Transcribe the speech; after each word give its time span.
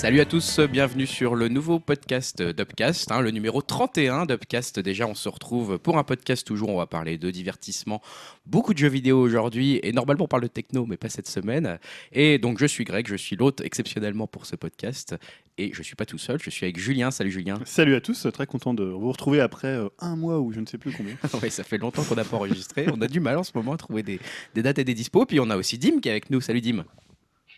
Salut 0.00 0.20
à 0.20 0.24
tous, 0.24 0.60
bienvenue 0.60 1.06
sur 1.06 1.34
le 1.34 1.48
nouveau 1.48 1.78
podcast 1.78 2.40
d'Upcast, 2.40 3.12
hein, 3.12 3.20
le 3.20 3.30
numéro 3.32 3.60
31 3.60 4.24
d'Upcast. 4.24 4.80
Déjà, 4.80 5.06
on 5.06 5.14
se 5.14 5.28
retrouve 5.28 5.78
pour 5.78 5.98
un 5.98 6.04
podcast 6.04 6.46
toujours, 6.46 6.70
on 6.70 6.78
va 6.78 6.86
parler 6.86 7.18
de 7.18 7.30
divertissement, 7.30 8.00
beaucoup 8.46 8.72
de 8.72 8.78
jeux 8.78 8.88
vidéo 8.88 9.20
aujourd'hui, 9.20 9.78
et 9.82 9.92
normalement 9.92 10.24
on 10.24 10.26
parle 10.26 10.44
de 10.44 10.48
techno, 10.48 10.86
mais 10.86 10.96
pas 10.96 11.10
cette 11.10 11.28
semaine. 11.28 11.78
Et 12.12 12.38
donc 12.38 12.58
je 12.58 12.64
suis 12.64 12.84
Greg, 12.84 13.06
je 13.06 13.14
suis 13.14 13.36
l'hôte 13.36 13.60
exceptionnellement 13.60 14.26
pour 14.26 14.46
ce 14.46 14.56
podcast, 14.56 15.16
et 15.58 15.70
je 15.74 15.82
suis 15.82 15.96
pas 15.96 16.06
tout 16.06 16.16
seul, 16.16 16.40
je 16.42 16.48
suis 16.48 16.64
avec 16.64 16.78
Julien. 16.78 17.10
Salut 17.10 17.30
Julien. 17.30 17.58
Salut 17.66 17.94
à 17.94 18.00
tous, 18.00 18.26
très 18.32 18.46
content 18.46 18.72
de 18.72 18.84
vous 18.84 19.12
retrouver 19.12 19.42
après 19.42 19.68
euh, 19.68 19.90
un 19.98 20.16
mois 20.16 20.40
ou 20.40 20.50
je 20.50 20.60
ne 20.60 20.66
sais 20.66 20.78
plus 20.78 20.92
combien. 20.92 21.16
oui, 21.42 21.50
ça 21.50 21.62
fait 21.62 21.76
longtemps 21.76 22.04
qu'on 22.04 22.14
n'a 22.14 22.24
pas 22.24 22.38
enregistré, 22.38 22.86
on 22.90 23.02
a 23.02 23.06
du 23.06 23.20
mal 23.20 23.36
en 23.36 23.44
ce 23.44 23.52
moment 23.54 23.74
à 23.74 23.76
trouver 23.76 24.02
des, 24.02 24.18
des 24.54 24.62
dates 24.62 24.78
et 24.78 24.84
des 24.84 24.94
dispos, 24.94 25.26
puis 25.26 25.40
on 25.40 25.50
a 25.50 25.58
aussi 25.58 25.76
Dim 25.76 26.00
qui 26.00 26.08
est 26.08 26.12
avec 26.12 26.30
nous. 26.30 26.40
Salut 26.40 26.62
Dim. 26.62 26.86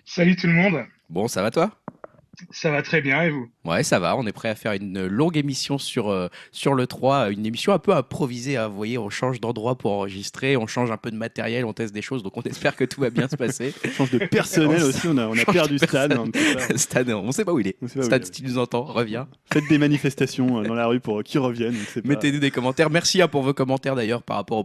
Salut 0.04 0.34
tout 0.34 0.48
le 0.48 0.54
monde. 0.54 0.84
Bon, 1.08 1.28
ça 1.28 1.40
va 1.40 1.52
toi? 1.52 1.70
Ça 2.50 2.70
va 2.70 2.82
très 2.82 3.02
bien 3.02 3.22
et 3.22 3.30
vous? 3.30 3.48
Ouais, 3.64 3.82
ça 3.82 3.98
va. 3.98 4.16
On 4.16 4.26
est 4.26 4.32
prêt 4.32 4.48
à 4.48 4.54
faire 4.54 4.72
une 4.72 5.06
longue 5.06 5.36
émission 5.36 5.76
sur, 5.76 6.08
euh, 6.08 6.28
sur 6.50 6.74
le 6.74 6.86
3, 6.86 7.30
une 7.30 7.44
émission 7.44 7.72
un 7.72 7.78
peu 7.78 7.92
improvisée. 7.94 8.56
Hein. 8.56 8.68
Vous 8.68 8.76
voyez, 8.76 8.96
on 8.98 9.10
change 9.10 9.40
d'endroit 9.40 9.76
pour 9.76 9.92
enregistrer, 9.92 10.56
on 10.56 10.66
change 10.66 10.90
un 10.90 10.96
peu 10.96 11.10
de 11.10 11.16
matériel, 11.16 11.64
on 11.66 11.72
teste 11.72 11.92
des 11.92 12.02
choses. 12.02 12.22
Donc 12.22 12.36
on 12.36 12.42
espère 12.42 12.74
que 12.74 12.84
tout 12.84 13.00
va 13.02 13.10
bien 13.10 13.28
se 13.28 13.36
passer. 13.36 13.74
On 13.84 13.90
change 13.90 14.10
de 14.10 14.18
personnel 14.18 14.82
aussi. 14.82 15.06
On 15.06 15.18
a, 15.18 15.26
on 15.26 15.36
a 15.36 15.44
perdu 15.44 15.78
Stan. 15.78 16.08
Hein, 16.10 16.30
Stan, 16.76 17.02
on 17.08 17.26
ne 17.26 17.32
sait 17.32 17.44
pas 17.44 17.52
où 17.52 17.60
il 17.60 17.68
est. 17.68 17.76
Stan, 17.86 18.18
si 18.22 18.30
tu 18.30 18.42
nous 18.44 18.58
entends, 18.58 18.84
reviens. 18.84 19.28
Faites 19.52 19.68
des 19.68 19.78
manifestations 19.78 20.60
euh, 20.60 20.64
dans 20.64 20.74
la 20.74 20.86
rue 20.86 21.00
pour 21.00 21.20
euh, 21.20 21.22
qu'ils 21.22 21.40
reviennent. 21.40 21.76
Mettez-nous 22.04 22.38
des 22.38 22.50
commentaires. 22.50 22.90
Merci 22.90 23.20
hein, 23.20 23.28
pour 23.28 23.42
vos 23.42 23.52
commentaires 23.52 23.94
d'ailleurs 23.94 24.22
par 24.22 24.36
rapport 24.36 24.58
au 24.58 24.64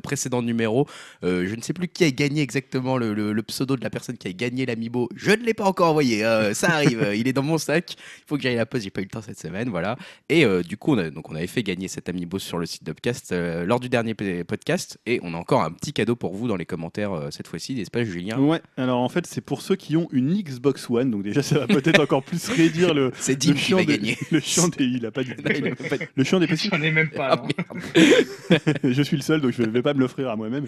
précédent 0.00 0.42
numéro. 0.42 0.86
je 1.22 1.54
ne 1.54 1.62
sais 1.62 1.72
plus 1.72 1.88
qui 1.88 2.04
a 2.04 2.10
gagné 2.10 2.42
exactement 2.42 2.98
le, 2.98 3.42
pseudo 3.42 3.76
de 3.76 3.82
la 3.82 3.90
personne 3.90 4.18
qui 4.18 4.28
a 4.28 4.32
gagné 4.32 4.66
l'amiibo. 4.66 5.08
Je 5.16 5.30
ne 5.30 5.42
l'ai 5.44 5.54
pas 5.54 5.64
encore 5.64 5.90
envoyé. 5.90 6.20
ça 6.52 6.70
arrive. 6.70 6.97
Il 7.14 7.28
est 7.28 7.32
dans 7.32 7.42
mon 7.42 7.58
sac. 7.58 7.96
Il 7.98 8.24
faut 8.26 8.36
que 8.36 8.42
j'aille 8.42 8.54
à 8.54 8.58
la 8.58 8.66
pause. 8.66 8.82
J'ai 8.82 8.90
pas 8.90 9.00
eu 9.00 9.04
le 9.04 9.10
temps 9.10 9.22
cette 9.22 9.38
semaine, 9.38 9.68
voilà. 9.68 9.96
Et 10.28 10.44
euh, 10.44 10.62
du 10.62 10.76
coup, 10.76 10.94
on, 10.94 10.98
a, 10.98 11.10
donc 11.10 11.30
on 11.30 11.34
avait 11.34 11.46
fait 11.46 11.62
gagner 11.62 11.88
cet 11.88 12.08
amiibo 12.08 12.38
sur 12.38 12.58
le 12.58 12.66
site 12.66 12.84
d'Upcast 12.84 13.32
euh, 13.32 13.64
lors 13.64 13.80
du 13.80 13.88
dernier 13.88 14.14
podcast. 14.14 14.98
Et 15.06 15.20
on 15.22 15.34
a 15.34 15.36
encore 15.36 15.62
un 15.62 15.70
petit 15.70 15.92
cadeau 15.92 16.16
pour 16.16 16.34
vous 16.34 16.48
dans 16.48 16.56
les 16.56 16.66
commentaires 16.66 17.12
euh, 17.12 17.30
cette 17.30 17.48
fois-ci, 17.48 17.74
n'est-ce 17.74 17.90
pas, 17.90 18.04
Julien? 18.04 18.38
Ouais. 18.38 18.60
Alors 18.76 19.00
en 19.00 19.08
fait, 19.08 19.26
c'est 19.26 19.40
pour 19.40 19.62
ceux 19.62 19.76
qui 19.76 19.96
ont 19.96 20.08
une 20.12 20.34
Xbox 20.34 20.88
One. 20.90 21.10
Donc 21.10 21.22
déjà, 21.22 21.42
ça 21.42 21.58
va 21.58 21.66
peut-être 21.66 22.00
encore 22.00 22.22
plus 22.22 22.48
réduire 22.48 22.94
le. 22.94 23.12
C'est 23.18 23.36
Dim 23.36 23.54
qui 23.54 23.72
va 23.72 23.84
gagner. 23.84 24.16
Le 24.30 24.40
champ 24.40 24.68
des. 24.68 24.84
Il 24.84 25.06
a 25.06 25.10
pas 25.10 25.22
dit. 25.22 25.32
le 26.14 26.24
champ 26.24 26.38
des 26.38 26.46
possibles. 26.46 26.76
J'en 26.76 26.82
ai 26.82 26.90
même 26.90 27.10
pas. 27.10 27.42
Ah, 28.50 28.56
je 28.84 29.02
suis 29.02 29.16
le 29.16 29.22
seul, 29.22 29.40
donc 29.40 29.52
je 29.52 29.62
ne 29.62 29.68
vais 29.68 29.82
pas 29.82 29.94
me 29.94 30.00
l'offrir 30.00 30.30
à 30.30 30.36
moi-même. 30.36 30.66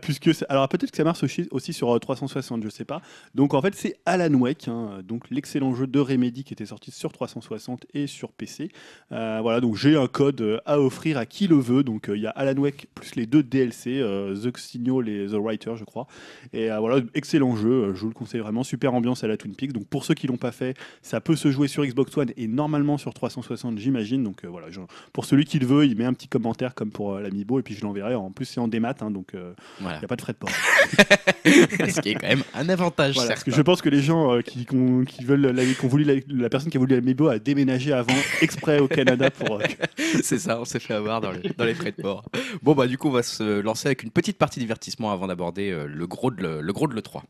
puisque 0.00 0.30
alors 0.48 0.68
peut-être 0.68 0.90
que 0.90 0.96
ça 0.96 1.04
marche 1.04 1.22
aussi, 1.22 1.48
aussi 1.50 1.72
sur 1.72 1.98
360, 1.98 2.62
je 2.64 2.68
sais 2.68 2.84
pas. 2.84 3.00
Donc 3.34 3.54
en 3.54 3.62
fait, 3.62 3.74
c'est 3.74 3.96
Alan 4.06 4.32
Wake, 4.34 4.68
hein, 4.68 5.00
donc 5.02 5.24
l'excellent 5.30 5.53
jeu 5.74 5.86
de 5.86 6.00
Remedy 6.00 6.44
qui 6.44 6.52
était 6.52 6.66
sorti 6.66 6.90
sur 6.90 7.12
360 7.12 7.86
et 7.94 8.06
sur 8.06 8.32
PC. 8.32 8.70
Euh, 9.12 9.38
voilà, 9.42 9.60
donc 9.60 9.76
j'ai 9.76 9.96
un 9.96 10.06
code 10.06 10.40
euh, 10.40 10.58
à 10.66 10.80
offrir 10.80 11.18
à 11.18 11.26
qui 11.26 11.46
le 11.46 11.56
veut. 11.56 11.82
Donc 11.82 12.08
euh, 12.08 12.16
il 12.16 12.22
y 12.22 12.26
a 12.26 12.30
Alan 12.30 12.60
Wake 12.60 12.88
plus 12.94 13.14
les 13.16 13.26
deux 13.26 13.42
DLC, 13.42 14.00
The 14.00 14.56
Signal 14.56 15.08
et 15.08 15.26
The 15.26 15.34
Writer, 15.34 15.72
je 15.76 15.84
crois. 15.84 16.06
Et 16.52 16.68
voilà, 16.68 17.02
excellent 17.14 17.56
jeu, 17.56 17.94
je 17.94 18.00
vous 18.00 18.08
le 18.08 18.14
conseille 18.14 18.40
vraiment, 18.40 18.62
super 18.62 18.94
ambiance 18.94 19.24
à 19.24 19.28
la 19.28 19.36
Twin 19.36 19.54
Peaks. 19.54 19.72
Donc 19.72 19.86
pour 19.86 20.04
ceux 20.04 20.14
qui 20.14 20.26
l'ont 20.26 20.36
pas 20.36 20.52
fait, 20.52 20.76
ça 21.02 21.20
peut 21.20 21.36
se 21.36 21.50
jouer 21.50 21.68
sur 21.68 21.84
Xbox 21.84 22.16
One 22.16 22.30
et 22.36 22.46
normalement 22.46 22.98
sur 22.98 23.12
360, 23.14 23.78
j'imagine. 23.78 24.22
Donc 24.22 24.44
voilà, 24.44 24.68
pour 25.12 25.24
celui 25.24 25.44
qui 25.44 25.58
le 25.58 25.66
veut, 25.66 25.86
il 25.86 25.96
met 25.96 26.04
un 26.04 26.12
petit 26.12 26.28
commentaire 26.28 26.74
comme 26.74 26.90
pour 26.90 27.18
l'Amiibo 27.18 27.58
et 27.58 27.62
puis 27.62 27.74
je 27.74 27.82
l'enverrai. 27.82 28.14
En 28.14 28.30
plus, 28.30 28.46
c'est 28.46 28.60
en 28.60 28.68
démat, 28.68 28.94
hein, 29.00 29.10
donc 29.10 29.32
il 29.34 29.86
n'y 29.86 29.92
a 29.92 30.06
pas 30.06 30.16
de 30.16 30.20
frais 30.20 30.32
de 30.32 30.38
port. 30.38 30.50
Ce 31.44 32.00
qui 32.00 32.10
est 32.10 32.14
quand 32.14 32.28
même 32.28 32.44
un 32.54 32.68
avantage. 32.68 33.14
parce 33.14 33.44
que 33.44 33.50
je 33.50 33.62
pense 33.62 33.82
que 33.82 33.88
les 33.88 34.00
gens 34.00 34.40
qui, 34.42 34.66
qui 34.66 35.24
veulent 35.24 35.43
la, 35.48 36.48
personne 36.48 36.70
qui 36.70 36.76
a 36.76 36.80
voulu 36.80 36.94
l'amiibo 36.94 37.28
a 37.28 37.38
déménagé 37.38 37.92
avant 37.92 38.14
exprès 38.40 38.78
au 38.78 38.88
Canada 38.88 39.30
pour. 39.30 39.60
Euh, 39.60 39.64
C'est 40.22 40.38
ça, 40.38 40.60
on 40.60 40.64
s'est 40.64 40.80
fait 40.80 40.94
avoir 40.94 41.20
dans 41.20 41.32
les, 41.32 41.74
frais 41.74 41.92
de 41.92 42.02
port. 42.02 42.24
Bon, 42.62 42.74
bah, 42.74 42.86
du 42.86 42.98
coup, 42.98 43.08
on 43.08 43.12
va 43.12 43.22
se 43.22 43.60
lancer 43.60 43.88
avec 43.88 44.02
une 44.02 44.10
petite 44.10 44.38
partie 44.38 44.60
divertissement 44.60 45.12
avant 45.12 45.26
d'aborder 45.26 45.70
euh, 45.70 45.86
le, 45.86 46.06
gros 46.06 46.30
de 46.30 46.42
le, 46.42 46.60
le 46.60 46.72
gros 46.72 46.86
de 46.86 46.94
l'E3. 46.94 47.22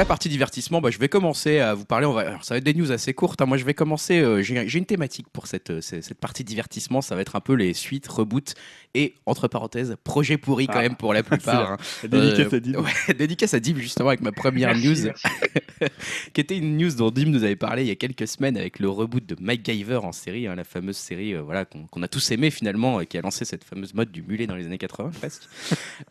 La 0.00 0.06
partie 0.06 0.30
divertissement, 0.30 0.80
bah, 0.80 0.88
je 0.90 0.98
vais 0.98 1.10
commencer 1.10 1.58
à 1.58 1.74
vous 1.74 1.84
parler. 1.84 2.06
On 2.06 2.14
va, 2.14 2.40
ça 2.40 2.54
va 2.54 2.58
être 2.58 2.64
des 2.64 2.72
news 2.72 2.90
assez 2.90 3.12
courtes. 3.12 3.42
Hein. 3.42 3.46
Moi, 3.46 3.58
je 3.58 3.66
vais 3.66 3.74
commencer. 3.74 4.18
Euh, 4.18 4.40
j'ai 4.40 4.78
une 4.78 4.86
thématique 4.86 5.26
pour 5.30 5.46
cette, 5.46 5.68
euh, 5.68 5.80
cette, 5.82 6.14
partie 6.14 6.42
divertissement. 6.42 7.02
Ça 7.02 7.14
va 7.14 7.20
être 7.20 7.36
un 7.36 7.40
peu 7.40 7.52
les 7.52 7.74
suites, 7.74 8.08
reboots 8.08 8.54
et, 8.94 9.14
entre 9.26 9.46
parenthèses, 9.46 9.94
projets 10.02 10.38
pourris 10.38 10.68
quand 10.68 10.78
ah. 10.78 10.82
même 10.82 10.96
pour 10.96 11.12
la 11.12 11.22
plupart. 11.30 11.72
Hein. 11.72 11.76
Dédicace 12.08 12.54
à 12.54 12.60
Dim. 12.60 12.78
Ouais, 12.80 13.14
dédicace 13.14 13.52
à 13.52 13.60
Dim, 13.60 13.76
justement, 13.76 14.08
avec 14.08 14.22
ma 14.22 14.32
première 14.32 14.74
news, 14.74 14.96
qui 16.32 16.40
était 16.40 16.56
une 16.56 16.78
news 16.78 16.92
dont 16.92 17.10
Dim 17.10 17.26
nous 17.26 17.44
avait 17.44 17.54
parlé 17.54 17.82
il 17.82 17.88
y 17.88 17.92
a 17.92 17.96
quelques 17.96 18.26
semaines 18.26 18.56
avec 18.56 18.78
le 18.78 18.88
reboot 18.88 19.26
de 19.26 19.36
MacGyver 19.38 20.00
en 20.02 20.12
série, 20.12 20.46
hein, 20.46 20.54
la 20.54 20.64
fameuse 20.64 20.96
série 20.96 21.34
euh, 21.34 21.42
voilà, 21.42 21.66
qu'on 21.66 22.02
a 22.02 22.08
tous 22.08 22.30
aimé 22.30 22.50
finalement, 22.50 23.00
qui 23.04 23.18
a 23.18 23.20
lancé 23.20 23.44
cette 23.44 23.64
fameuse 23.64 23.92
mode 23.92 24.10
du 24.10 24.22
mulet 24.22 24.46
dans 24.46 24.56
les 24.56 24.64
années 24.64 24.78
80 24.78 25.10
presque. 25.18 25.42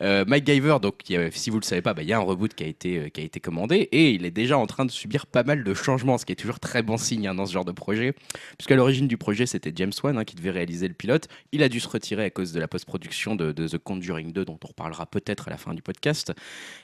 MacGyver, 0.00 0.76
donc, 0.80 0.94
si 1.32 1.50
vous 1.50 1.58
le 1.58 1.64
savez 1.64 1.82
pas, 1.82 1.92
bah, 1.92 2.02
il 2.02 2.08
y 2.08 2.12
a 2.12 2.18
un 2.18 2.22
reboot 2.22 2.54
qui 2.54 2.62
a 2.62 2.68
été, 2.68 3.10
qui 3.10 3.20
a 3.20 3.24
été 3.24 3.40
commandé 3.40 3.79
et 3.82 4.10
il 4.10 4.24
est 4.24 4.30
déjà 4.30 4.58
en 4.58 4.66
train 4.66 4.84
de 4.84 4.90
subir 4.90 5.26
pas 5.26 5.42
mal 5.42 5.64
de 5.64 5.74
changements, 5.74 6.18
ce 6.18 6.26
qui 6.26 6.32
est 6.32 6.36
toujours 6.36 6.60
très 6.60 6.82
bon 6.82 6.96
signe 6.96 7.28
hein, 7.28 7.34
dans 7.34 7.46
ce 7.46 7.52
genre 7.52 7.64
de 7.64 7.72
projet. 7.72 8.14
Puisqu'à 8.58 8.76
l'origine 8.76 9.08
du 9.08 9.16
projet, 9.16 9.46
c'était 9.46 9.72
James 9.74 9.92
Wan 10.02 10.18
hein, 10.18 10.24
qui 10.24 10.36
devait 10.36 10.50
réaliser 10.50 10.88
le 10.88 10.94
pilote. 10.94 11.28
Il 11.52 11.62
a 11.62 11.68
dû 11.68 11.80
se 11.80 11.88
retirer 11.88 12.24
à 12.24 12.30
cause 12.30 12.52
de 12.52 12.60
la 12.60 12.68
post-production 12.68 13.36
de, 13.36 13.52
The 13.52 13.78
Conjuring 13.78 14.32
2, 14.32 14.44
dont 14.44 14.58
on 14.62 14.68
reparlera 14.68 15.06
peut-être 15.06 15.48
à 15.48 15.50
la 15.50 15.56
fin 15.56 15.74
du 15.74 15.82
podcast. 15.82 16.32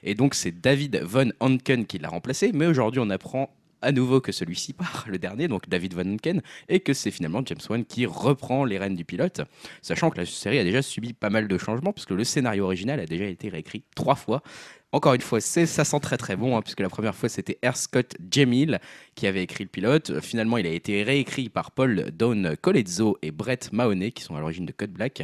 Et 0.03 0.15
donc, 0.15 0.35
c'est 0.35 0.61
David 0.61 1.01
Von 1.03 1.31
Anken 1.41 1.87
qui 1.87 1.99
l'a 1.99 2.09
remplacé. 2.09 2.53
Mais 2.53 2.67
aujourd'hui, 2.67 3.01
on 3.01 3.11
apprend 3.11 3.51
à 3.87 3.93
nouveau 3.93 4.21
que 4.21 4.33
celui-ci 4.33 4.73
part, 4.73 5.07
le 5.09 5.19
dernier, 5.19 5.47
donc 5.47 5.69
David 5.69 5.95
Von 5.95 6.15
Anken, 6.15 6.43
et 6.69 6.81
que 6.81 6.93
c'est 6.93 7.13
finalement 7.13 7.43
James 7.47 7.59
Wan 7.71 7.85
qui 7.85 8.05
reprend 8.05 8.65
les 8.65 8.79
rênes 8.79 8.97
du 8.97 9.05
pilote, 9.05 9.41
sachant 9.81 10.11
que 10.11 10.19
la 10.19 10.27
série 10.27 10.59
a 10.59 10.65
déjà 10.65 10.83
subi 10.83 11.13
pas 11.13 11.31
mal 11.31 11.47
de 11.47 11.59
changements, 11.59 11.93
puisque 11.93 12.11
le 12.11 12.25
scénario 12.25 12.65
original 12.65 12.99
a 12.99 13.07
déjà 13.07 13.27
été 13.27 13.49
réécrit 13.49 13.85
trois 13.95 14.17
fois, 14.17 14.43
encore 14.93 15.15
une 15.15 15.21
fois, 15.21 15.41
ça 15.41 15.67
sent 15.67 16.01
très 16.01 16.17
très 16.17 16.37
bon, 16.37 16.57
hein, 16.57 16.63
puisque 16.63 16.81
la 16.81 16.89
première 16.89 17.15
fois 17.15 17.29
c'était 17.29 17.59
R. 17.63 17.77
Scott 17.77 18.17
Jamil 18.31 18.81
qui 19.15 19.27
avait 19.27 19.43
écrit 19.43 19.65
le 19.65 19.69
pilote. 19.69 20.21
Finalement, 20.21 20.57
il 20.57 20.67
a 20.67 20.71
été 20.71 21.03
réécrit 21.03 21.49
par 21.49 21.73
Paul 21.73 22.11
Don 22.13 22.55
Colezzo 22.63 23.19
et 23.21 23.31
Brett 23.31 23.73
Mahoney, 23.73 24.13
qui 24.13 24.23
sont 24.23 24.37
à 24.37 24.41
l'origine 24.41 24.65
de 24.65 24.73
Code 24.73 24.93
Black. 24.93 25.23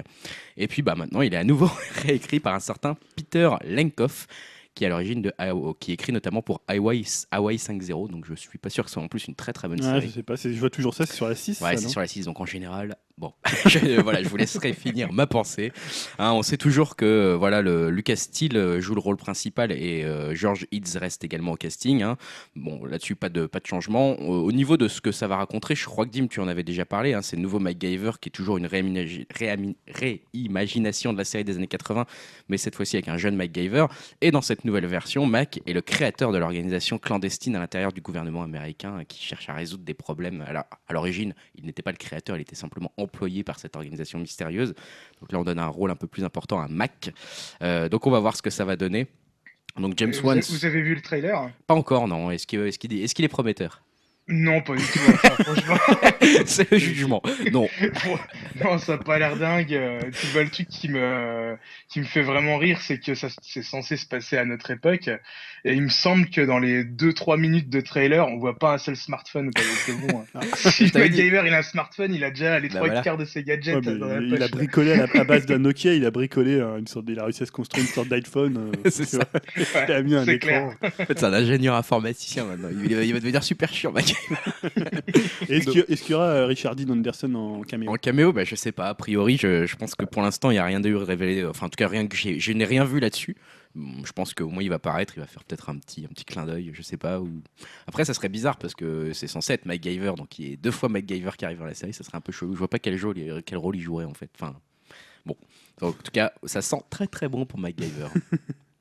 Et 0.57 0.69
puis 0.69 0.83
bah, 0.83 0.95
maintenant, 0.95 1.23
il 1.23 1.33
est 1.33 1.39
à 1.39 1.45
nouveau 1.45 1.71
réécrit 2.03 2.39
par 2.39 2.55
un 2.55 2.61
certain 2.61 2.97
Peter 3.17 3.49
Lenkoff, 3.65 4.27
qui 4.75 4.85
est 4.85 4.87
à 4.87 4.91
l'origine 4.91 5.23
de 5.23 5.33
qui 5.81 5.93
écrit 5.93 6.13
notamment 6.13 6.43
pour 6.43 6.63
Hawaii, 6.69 7.07
Hawaii 7.31 7.59
5.0 7.59 8.11
donc 8.11 8.25
je 8.27 8.35
suis 8.35 8.59
pas 8.59 8.71
sûr 8.71 8.85
que 8.85 8.91
ce 8.91 8.95
soit 8.95 9.03
en 9.03 9.09
plus 9.09 9.27
une 9.27 9.35
très 9.35 9.53
très 9.53 9.69
bonne 9.69 9.83
série. 9.83 10.09
je 10.09 10.13
sais 10.13 10.23
pas, 10.23 10.37
je 10.37 10.49
vois 10.59 10.71
toujours 10.71 10.95
ça, 10.95 11.07
c'est 11.07 11.15
sur 11.15 11.29
la 11.29 11.35
6. 11.35 11.61
Ouais, 11.61 11.77
c'est 11.77 11.89
sur 11.89 12.01
la 12.01 12.07
6 12.07 12.25
donc 12.25 12.41
en 12.41 12.47
général, 12.47 12.97
Bon, 13.23 13.33
je, 13.67 14.01
voilà, 14.01 14.21
je 14.21 14.29
vous 14.29 14.37
laisserai 14.37 14.73
finir 14.73 15.13
ma 15.13 15.29
pensée. 15.29 15.71
Hein, 16.19 16.33
on 16.33 16.43
sait 16.43 16.57
toujours 16.57 16.97
que 16.97 17.05
euh, 17.05 17.37
voilà, 17.37 17.63
le, 17.63 17.89
Lucas 17.89 18.17
Steele 18.17 18.57
euh, 18.57 18.81
joue 18.81 18.97
le 18.97 19.01
rôle 19.01 19.17
principal 19.17 19.71
et 19.71 20.03
euh, 20.03 20.35
George 20.35 20.67
Eads 20.73 20.99
reste 20.99 21.23
également 21.23 21.53
au 21.53 21.57
casting. 21.57 22.03
Hein. 22.03 22.17
Bon, 22.57 22.85
là-dessus, 22.85 23.15
pas 23.15 23.29
de, 23.29 23.47
pas 23.47 23.61
de 23.61 23.67
changement. 23.67 24.19
Au, 24.19 24.51
niveau 24.51 24.77
de 24.77 24.89
ce 24.89 25.01
que 25.01 25.13
ça 25.13 25.29
va 25.29 25.37
raconter, 25.37 25.77
je 25.77 25.85
crois 25.85 26.05
que 26.05 26.11
Dim, 26.11 26.27
tu 26.27 26.41
en 26.41 26.49
avais 26.49 26.65
déjà 26.65 26.85
parlé. 26.85 27.15
Hein, 27.15 27.23
c'est 27.23 27.37
le 27.37 27.43
nouveau 27.43 27.61
MacGyver 27.61 28.11
qui 28.21 28.29
est 28.29 28.33
toujours 28.33 28.59
une 28.59 28.67
réimagination 28.67 31.13
de 31.13 31.19
la 31.19 31.25
série 31.25 31.45
des 31.45 31.57
années 31.57 31.69
80, 31.69 32.07
mais 32.49 32.57
cette 32.57 32.75
fois-ci 32.75 32.97
avec 32.97 33.07
un 33.07 33.19
jeune 33.19 33.37
MacGyver. 33.37 33.87
Et 34.21 34.33
dans 34.33 34.43
cette 34.43 34.65
nouvelle 34.65 34.87
version, 34.87 35.27
Mac 35.27 35.61
est 35.65 35.75
le 35.75 35.81
créateur 35.81 36.33
de 36.33 36.39
l'organisation 36.39 36.99
clandestine 36.99 37.55
à 37.55 37.61
l'intérieur 37.61 37.93
du 37.93 38.01
gouvernement 38.01 38.43
américain 38.43 39.05
qui 39.07 39.23
cherche 39.23 39.49
à 39.49 39.55
résoudre 39.55 39.85
des 39.85 39.95
problèmes. 39.95 40.45
Alors, 40.49 40.65
à 40.89 40.93
l'origine, 40.93 41.37
il 41.55 41.67
n'était 41.67 41.83
pas 41.83 41.93
le 41.93 41.99
créateur, 41.99 42.37
il 42.37 42.41
était 42.41 42.57
simplement 42.57 42.91
employé 42.97 43.12
par 43.45 43.59
cette 43.59 43.77
organisation 43.77 44.19
mystérieuse. 44.19 44.75
Donc 45.21 45.33
là, 45.33 45.39
on 45.39 45.45
donne 45.45 45.59
un 45.59 45.69
rôle 45.69 45.91
un 45.91 45.97
peu 45.97 46.07
plus 46.07 46.25
important 46.25 46.61
à 46.61 46.69
Mac. 46.69 47.11
Euh, 47.63 47.89
donc 47.89 48.07
on 48.07 48.11
va 48.11 48.19
voir 48.19 48.37
ce 48.37 48.43
que 48.43 48.51
ça 48.51 48.65
va 48.65 48.77
donner. 48.77 49.07
Donc 49.77 49.95
James 49.97 50.13
Wan. 50.23 50.41
Vous 50.41 50.65
avez 50.65 50.83
vu 50.83 50.95
le 50.95 51.01
trailer? 51.01 51.51
Pas 51.67 51.75
encore, 51.75 52.09
non. 52.09 52.31
Est-ce 52.31 52.47
qu'il 52.47 52.61
est, 52.61 52.85
est, 52.85 53.19
est, 53.19 53.21
est 53.21 53.29
prometteur? 53.29 53.83
Non, 54.29 54.61
pas 54.63 54.75
du 54.77 54.83
tout. 54.85 55.01
Enfin, 55.13 55.31
franchement, 55.43 55.77
C'est 56.47 56.71
le 56.71 56.79
jugement. 56.79 57.23
Non. 57.53 57.69
non, 58.65 58.79
ça 58.79 58.95
a 58.95 58.99
pas 58.99 59.19
l'air 59.19 59.37
dingue. 59.37 59.77
Tu 60.21 60.27
vois, 60.29 60.45
le 60.45 60.49
truc 60.51 60.69
qui 60.69 60.89
me, 60.89 61.57
qui 61.89 61.99
me 62.01 62.05
fait 62.05 62.23
vraiment 62.23 62.57
rire, 62.57 62.79
c'est 62.81 62.99
que 62.99 63.15
ça, 63.15 63.29
c'est 63.43 63.63
censé 63.65 63.97
se 63.97 64.07
passer 64.07 64.37
à 64.39 64.45
notre 64.45 64.71
époque. 64.71 65.09
Et 65.65 65.75
il 65.75 65.83
me 65.83 65.89
semble 65.89 66.29
que 66.31 66.41
dans 66.41 66.59
les 66.59 66.85
2-3 66.85 67.39
minutes 67.39 67.69
de 67.69 67.81
trailer, 67.81 68.27
on 68.29 68.39
voit 68.39 68.59
pas 68.59 68.75
un 68.75 68.79
seul 68.79 68.97
smartphone. 68.97 69.51
Quoi, 69.53 69.65
donc 69.65 69.75
c'est 69.87 70.07
bon. 70.07 70.25
hein. 70.35 70.41
Si 70.71 70.87
Je 70.87 70.93
t'avais 70.93 71.09
dit. 71.09 71.17
MacGyver 71.19 71.43
il 71.47 71.55
a 71.55 71.59
un 71.59 71.63
smartphone, 71.63 72.15
il 72.15 72.25
a 72.25 72.31
déjà 72.31 72.59
les 72.61 72.69
Bah 72.69 72.77
trois 72.77 72.87
voilà. 72.89 73.03
quarts 73.03 73.19
de 73.19 73.25
ses 73.25 73.43
gadgets 73.43 73.75
Ouais, 73.75 73.81
dans 73.99 74.07
la 74.07 74.21
il 74.21 74.43
a 74.43 74.49
bricolé 74.49 74.93
à, 74.93 75.07
la, 75.07 75.21
à 75.21 75.25
base 75.25 75.47
d'un 75.47 75.59
Nokia, 75.59 75.95
il 75.95 76.05
a 76.07 76.11
bricolé 76.11 76.55
euh, 76.55 76.79
une 76.79 76.87
sorte, 76.87 77.07
il 77.09 77.19
a 77.19 77.25
réussi 77.25 77.43
à 77.43 77.47
se 77.47 77.53
construire 77.53 77.85
une 77.85 77.91
sorte 77.91 78.09
d'iPhone. 78.09 78.73
euh, 78.85 78.91
C'est 78.91 79.05
ça. 79.05 79.21
Il 79.89 79.93
a 79.93 80.03
mis 80.03 80.15
un 80.15 80.25
écran. 80.27 80.39
clair. 80.39 80.77
En 81.01 81.05
fait, 81.07 81.19
c'est 81.19 81.25
un 81.27 81.33
ingénieur 81.33 81.75
informaticien 81.75 82.45
maintenant. 82.45 82.69
Il 82.71 82.95
va, 82.97 83.03
il 83.05 83.13
va 83.13 83.19
devenir 83.21 83.43
super 83.45 83.73
chiant, 83.73 83.93
mec. 83.93 84.12
Est-ce 85.49 86.03
qu'il 86.03 86.11
y, 86.11 86.15
aura 86.15 86.27
euh, 86.27 86.47
Richard 86.47 86.77
Dean 86.77 86.91
Anderson 86.91 87.35
en 87.35 87.63
caméo? 87.63 87.91
En 87.91 87.97
caméo, 87.97 88.33
bah, 88.33 88.45
je 88.45 88.55
sais 88.55 88.73
pas. 88.73 88.89
A 88.89 88.95
priori, 88.95 89.37
je, 89.37 89.67
je 89.67 89.77
pense 89.77 89.95
que 89.95 90.05
pour 90.05 90.23
l'instant, 90.23 90.51
il 90.51 90.55
n'y 90.55 90.59
a 90.59 90.65
rien 90.65 90.81
de 90.81 90.93
révélé. 90.95 91.45
Enfin, 91.45 91.67
en 91.67 91.69
tout 91.69 91.77
cas, 91.77 91.89
rien 91.89 92.07
que 92.07 92.17
je 92.17 92.53
n'ai 92.53 92.65
rien 92.65 92.85
vu 92.85 93.01
là-dessus. 93.01 93.37
Hum, 93.77 94.03
Je 94.05 94.13
pense 94.13 94.35
qu'au 94.35 94.49
moins 94.49 94.63
il 94.63 94.69
va 94.69 94.79
paraître, 94.79 95.15
il 95.17 95.21
va 95.21 95.27
faire 95.27 95.45
peut-être 95.45 95.71
un 95.71 95.79
petit, 95.79 96.05
un 96.05 96.09
petit 96.09 96.25
clin 96.25 96.45
d'œil, 96.45 96.71
je 96.75 96.83
sais 96.83 96.97
pas. 96.97 97.21
Ou... 97.21 97.43
Après, 97.87 98.05
ça 98.05 98.15
serait 98.15 98.29
bizarre 98.29 98.59
parce 98.59 98.75
que 98.75 99.13
c'est 99.13 99.27
censé 99.27 99.55
être 99.55 99.67
MacGyver, 99.67 100.13
donc 100.17 100.39
il 100.39 100.51
y 100.51 100.53
a 100.53 100.57
deux 100.57 100.71
fois 100.71 100.89
MacGyver 100.89 101.31
qui 101.39 101.45
arrive 101.45 101.59
dans 101.59 101.65
la 101.65 101.75
série, 101.75 101.93
ça 101.93 102.05
serait 102.05 102.19
un 102.19 102.23
peu 102.23 102.33
chelou. 102.33 102.53
Je 102.53 102.59
vois 102.59 102.69
pas 102.69 102.79
quel, 102.79 102.97
jeu, 102.97 103.13
quel 103.45 103.59
rôle 103.59 103.77
il 103.77 103.83
jouerait 103.83 104.05
en 104.05 104.15
fait. 104.15 104.31
Enfin, 104.39 104.55
bon. 105.25 105.37
Donc, 105.79 105.97
en 105.99 106.03
tout 106.03 106.13
cas, 106.13 106.33
ça 106.45 106.61
sent 106.61 106.83
très 106.91 107.07
très 107.07 107.29
bon 107.29 107.47
pour 107.47 107.59
MacGyver. 107.59 108.09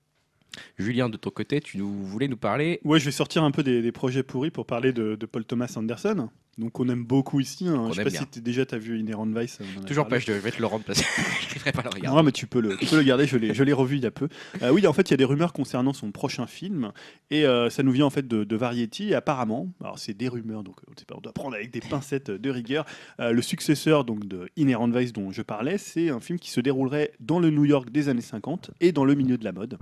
Julien, 0.78 1.10
de 1.10 1.18
ton 1.18 1.30
côté, 1.30 1.62
tu 1.62 1.78
nous, 1.78 1.92
voulais 2.06 2.28
nous 2.28 2.38
parler 2.38 2.80
Ouais, 2.84 3.00
je 3.00 3.06
vais 3.06 3.12
sortir 3.12 3.44
un 3.44 3.52
peu 3.52 3.64
des, 3.64 3.82
des 3.82 3.92
projets 3.92 4.24
pourris 4.24 4.52
pour 4.52 4.66
parler 4.66 4.92
de, 4.94 5.16
de 5.16 5.26
Paul 5.26 5.46
Thomas 5.46 5.74
Anderson. 5.76 6.30
Donc 6.58 6.80
on 6.82 6.90
aime 6.90 7.06
beaucoup 7.06 7.40
ici. 7.40 7.66
hein. 7.70 7.88
Je 7.90 7.96
sais 7.96 8.04
pas 8.04 8.10
bien. 8.10 8.26
si 8.32 8.42
déjà 8.42 8.66
tu 8.66 8.76
as 8.76 8.78
vu 8.78 9.00
Inherent 9.00 9.26
Vice. 9.28 9.60
Toujours 9.88 10.08
pas, 10.08 10.20
je 10.20 10.34
vais 10.34 10.52
te 10.52 10.60
le 10.60 10.66
rendre 10.66 10.84
parce 10.84 11.02
que 11.02 11.08
je 11.42 11.46
n'arriverai 11.48 11.72
pas 11.72 11.82
le 11.82 11.90
regarder. 11.90 12.18
Non, 12.18 12.24
mais 12.24 12.34
tu 12.34 12.46
peux 12.46 12.60
le, 12.60 12.76
tu 12.76 12.86
peux 12.86 12.98
le 12.98 13.04
garder, 13.04 13.26
je 13.26 13.38
l'ai, 13.38 13.54
je 13.54 13.64
l'ai 13.64 13.72
revu 13.72 13.96
il 13.96 14.04
y 14.04 14.06
a 14.06 14.12
peu. 14.12 14.28
Euh, 14.62 14.70
oui, 14.70 14.86
en 14.86 14.92
fait, 14.92 15.10
il 15.10 15.12
y 15.12 15.14
a 15.14 15.18
des 15.18 15.24
rumeurs 15.26 15.54
concernant 15.54 15.94
son 15.94 16.12
prochain 16.12 16.48
film, 16.48 16.92
et 17.30 17.46
euh, 17.46 17.70
ça 17.70 17.84
nous 17.84 17.92
vient 17.94 18.06
en 18.06 18.10
fait 18.10 18.28
de, 18.28 18.44
de 18.44 18.56
Variety, 18.58 19.10
et 19.12 19.16
apparemment, 19.16 19.70
alors 19.82 19.98
c'est 19.98 20.14
des 20.14 20.28
rumeurs, 20.28 20.64
donc 20.64 20.76
on, 20.88 21.00
sait 21.00 21.06
pas, 21.06 21.16
on 21.18 21.22
doit 21.22 21.32
prendre 21.32 21.56
avec 21.56 21.72
des 21.72 21.80
pincettes 21.80 22.30
de 22.30 22.50
rigueur, 22.50 22.86
euh, 23.22 23.32
le 23.32 23.42
successeur 23.42 24.04
donc, 24.04 24.28
de 24.28 24.50
Inherent 24.58 24.90
Vice 24.90 25.14
dont 25.14 25.32
je 25.32 25.42
parlais, 25.44 25.78
c'est 25.78 26.10
un 26.10 26.20
film 26.20 26.38
qui 26.38 26.52
se 26.52 26.60
déroulerait 26.60 27.14
dans 27.22 27.40
le 27.40 27.50
New 27.50 27.66
York 27.66 27.90
des 27.92 28.10
années 28.10 28.22
50 28.22 28.72
et 28.82 28.92
dans 28.92 29.06
le 29.06 29.16
milieu 29.16 29.38
de 29.38 29.46
la 29.46 29.54
mode. 29.54 29.78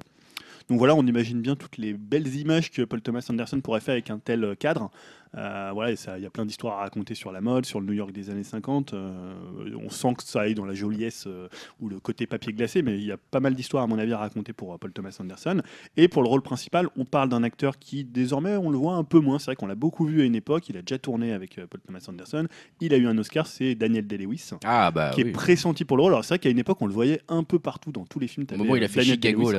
Donc 0.69 0.77
voilà, 0.77 0.93
on 0.95 1.05
imagine 1.05 1.41
bien 1.41 1.55
toutes 1.55 1.77
les 1.77 1.93
belles 1.93 2.35
images 2.35 2.69
que 2.69 2.83
Paul 2.83 3.01
Thomas 3.01 3.25
Anderson 3.29 3.59
pourrait 3.59 3.79
faire 3.79 3.93
avec 3.93 4.11
un 4.11 4.19
tel 4.19 4.55
cadre. 4.57 4.91
Euh, 5.37 5.69
voilà, 5.73 5.91
il 5.91 6.23
y 6.23 6.25
a 6.25 6.29
plein 6.29 6.45
d'histoires 6.45 6.79
à 6.79 6.81
raconter 6.81 7.13
sur 7.13 7.31
la 7.31 7.39
mode, 7.41 7.65
sur 7.65 7.79
le 7.79 7.85
New 7.85 7.93
York 7.93 8.11
des 8.11 8.29
années 8.31 8.43
50. 8.43 8.93
euh, 8.93 9.33
on 9.79 9.89
sent 9.89 10.13
que 10.17 10.23
ça 10.23 10.41
aille 10.41 10.55
dans 10.55 10.65
la 10.65 10.73
joliesse 10.73 11.25
euh, 11.27 11.47
ou 11.79 11.87
le 11.89 11.99
côté 11.99 12.25
papier 12.25 12.51
glacé, 12.53 12.81
mais 12.81 12.97
il 12.97 13.05
y 13.05 13.11
a 13.11 13.17
pas 13.17 13.39
mal 13.39 13.53
d'histoires 13.53 13.83
à 13.83 13.87
mon 13.87 13.99
avis 13.99 14.13
à 14.13 14.17
raconter 14.17 14.53
pour 14.53 14.73
euh, 14.73 14.77
Paul 14.77 14.91
Thomas 14.91 15.15
Anderson. 15.19 15.61
Et 15.97 16.07
pour 16.07 16.23
le 16.23 16.29
rôle 16.29 16.41
principal, 16.41 16.87
on 16.97 17.05
parle 17.05 17.29
d'un 17.29 17.43
acteur 17.43 17.77
qui 17.77 18.03
désormais 18.03 18.55
on 18.57 18.69
le 18.71 18.77
voit 18.77 18.93
un 18.95 19.03
peu 19.03 19.19
moins. 19.19 19.37
C'est 19.39 19.45
vrai 19.45 19.55
qu'on 19.55 19.67
l'a 19.67 19.75
beaucoup 19.75 20.05
vu 20.05 20.21
à 20.21 20.25
une 20.25 20.35
époque. 20.35 20.67
Il 20.69 20.77
a 20.77 20.81
déjà 20.81 20.97
tourné 20.97 21.31
avec 21.33 21.57
euh, 21.59 21.67
Paul 21.67 21.81
Thomas 21.81 22.03
Anderson. 22.09 22.47
Il 22.81 22.93
a 22.93 22.97
eu 22.97 23.05
un 23.07 23.17
Oscar, 23.17 23.45
c'est 23.45 23.75
Daniel 23.75 24.07
Day-Lewis. 24.07 24.49
Ah 24.65 24.89
bah 24.91 25.11
qui 25.13 25.23
oui. 25.23 25.29
est 25.29 25.31
pressenti 25.31 25.85
pour 25.85 25.97
le 25.97 26.03
rôle. 26.03 26.13
Alors 26.13 26.25
c'est 26.25 26.33
vrai 26.33 26.39
qu'à 26.39 26.49
une 26.49 26.59
époque 26.59 26.81
on 26.81 26.87
le 26.87 26.93
voyait 26.93 27.21
un 27.27 27.43
peu 27.43 27.59
partout 27.59 27.91
dans 27.91 28.05
tous 28.05 28.19
les 28.19 28.27
films. 28.27 28.47
Au 28.51 28.57
moment 28.57 28.73
où 28.73 28.75
il 28.77 28.83
a 28.83 28.87
fait 28.87 29.01
Daniel 29.01 29.15
Chicago, 29.15 29.51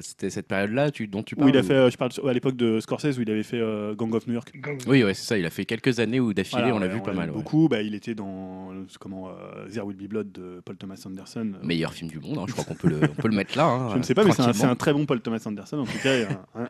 c'était 0.00 0.30
cette 0.30 0.46
période-là 0.46 0.90
dont 1.08 1.22
tu 1.22 1.34
Où 1.34 1.38
parles 1.38 1.50
il 1.50 1.56
a 1.56 1.60
ou- 1.60 1.64
fait, 1.64 1.74
euh, 1.74 1.90
je 1.90 1.96
parle 1.96 2.10
à 2.28 2.32
l'époque 2.32 2.56
de 2.56 2.80
Scorsese 2.80 3.18
où 3.18 3.22
il 3.22 3.30
avait 3.30 3.42
fait 3.42 3.58
euh, 3.60 3.94
Gang 3.94 4.14
of 4.14 4.26
New 4.26 4.34
York. 4.34 4.52
Oui, 4.92 5.02
ouais, 5.04 5.14
c'est 5.14 5.24
ça. 5.24 5.38
Il 5.38 5.46
a 5.46 5.50
fait 5.50 5.64
quelques 5.64 6.00
années 6.00 6.20
où 6.20 6.34
d'affilée, 6.34 6.60
Voilà, 6.60 6.76
on 6.76 6.78
l'a 6.78 6.86
vu 6.88 7.00
pas 7.00 7.14
mal. 7.14 7.30
ouais. 7.30 7.34
Beaucoup. 7.34 7.66
Bah, 7.66 7.80
il 7.80 7.94
était 7.94 8.14
dans 8.14 8.70
comment 9.00 9.30
euh, 9.30 9.66
There 9.72 9.86
Will 9.86 9.96
Be 9.96 10.06
Blood 10.06 10.32
de 10.32 10.60
Paul 10.62 10.76
Thomas 10.76 11.02
Anderson. 11.06 11.52
Meilleur 11.62 11.94
film 11.94 12.10
du 12.10 12.20
monde, 12.20 12.36
hein, 12.38 12.44
je 12.46 12.52
crois 12.52 12.64
qu'on 12.64 12.74
peut 12.74 12.88
le, 12.88 13.00
on 13.04 13.14
peut 13.14 13.28
le 13.28 13.34
mettre 13.34 13.56
là. 13.56 13.64
hein, 13.64 13.88
Je 13.94 13.98
ne 13.98 14.02
sais 14.02 14.12
pas, 14.14 14.22
mais 14.22 14.32
c'est 14.32 14.64
un, 14.64 14.74
très 14.76 14.92
bon 14.92 15.06
Paul 15.06 15.22
Thomas 15.22 15.40
Anderson. 15.46 15.78
En 15.78 15.84
tout 15.84 15.98
cas, 16.02 16.10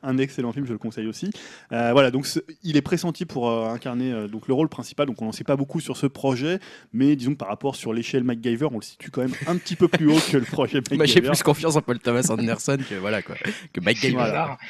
un, 0.05 0.19
excellent 0.19 0.53
film, 0.53 0.67
je 0.67 0.73
le 0.73 0.79
conseille 0.79 1.09
aussi. 1.09 1.31
Euh, 1.73 1.91
voilà, 1.91 2.13
donc 2.13 2.29
il 2.63 2.77
est 2.77 2.83
pressenti 2.83 3.25
pour 3.25 3.51
euh, 3.51 3.71
incarner 3.71 4.13
euh, 4.13 4.29
donc 4.29 4.47
le 4.47 4.55
rôle 4.55 4.69
principal. 4.69 5.07
Donc 5.09 5.21
on 5.21 5.25
n'en 5.25 5.33
sait 5.33 5.43
pas 5.43 5.57
beaucoup 5.57 5.81
sur 5.81 5.97
ce 5.97 6.07
projet, 6.07 6.61
mais 6.93 7.17
disons 7.17 7.33
que 7.33 7.39
par 7.39 7.49
rapport 7.49 7.75
sur 7.75 7.93
l'échelle 7.93 8.23
MacGyver, 8.23 8.69
on 8.71 8.77
le 8.77 8.83
situe 8.83 9.11
quand 9.11 9.23
même 9.23 9.35
un 9.49 9.57
petit 9.57 9.75
peu 9.75 9.89
plus 9.89 10.09
haut 10.09 10.21
que 10.31 10.37
le 10.37 10.45
projet 10.45 10.81
MacGyver. 10.91 11.07
j'ai 11.07 11.21
plus 11.23 11.43
confiance 11.43 11.75
en 11.75 11.83
Paul 11.83 11.99
Thomas 11.99 12.27
Anderson 12.31 12.79
que 12.89 12.95
voilà 12.95 13.21
quoi, 13.23 13.35
que 13.73 13.81
Gaiman. 13.81 14.25
bizarre. 14.25 14.59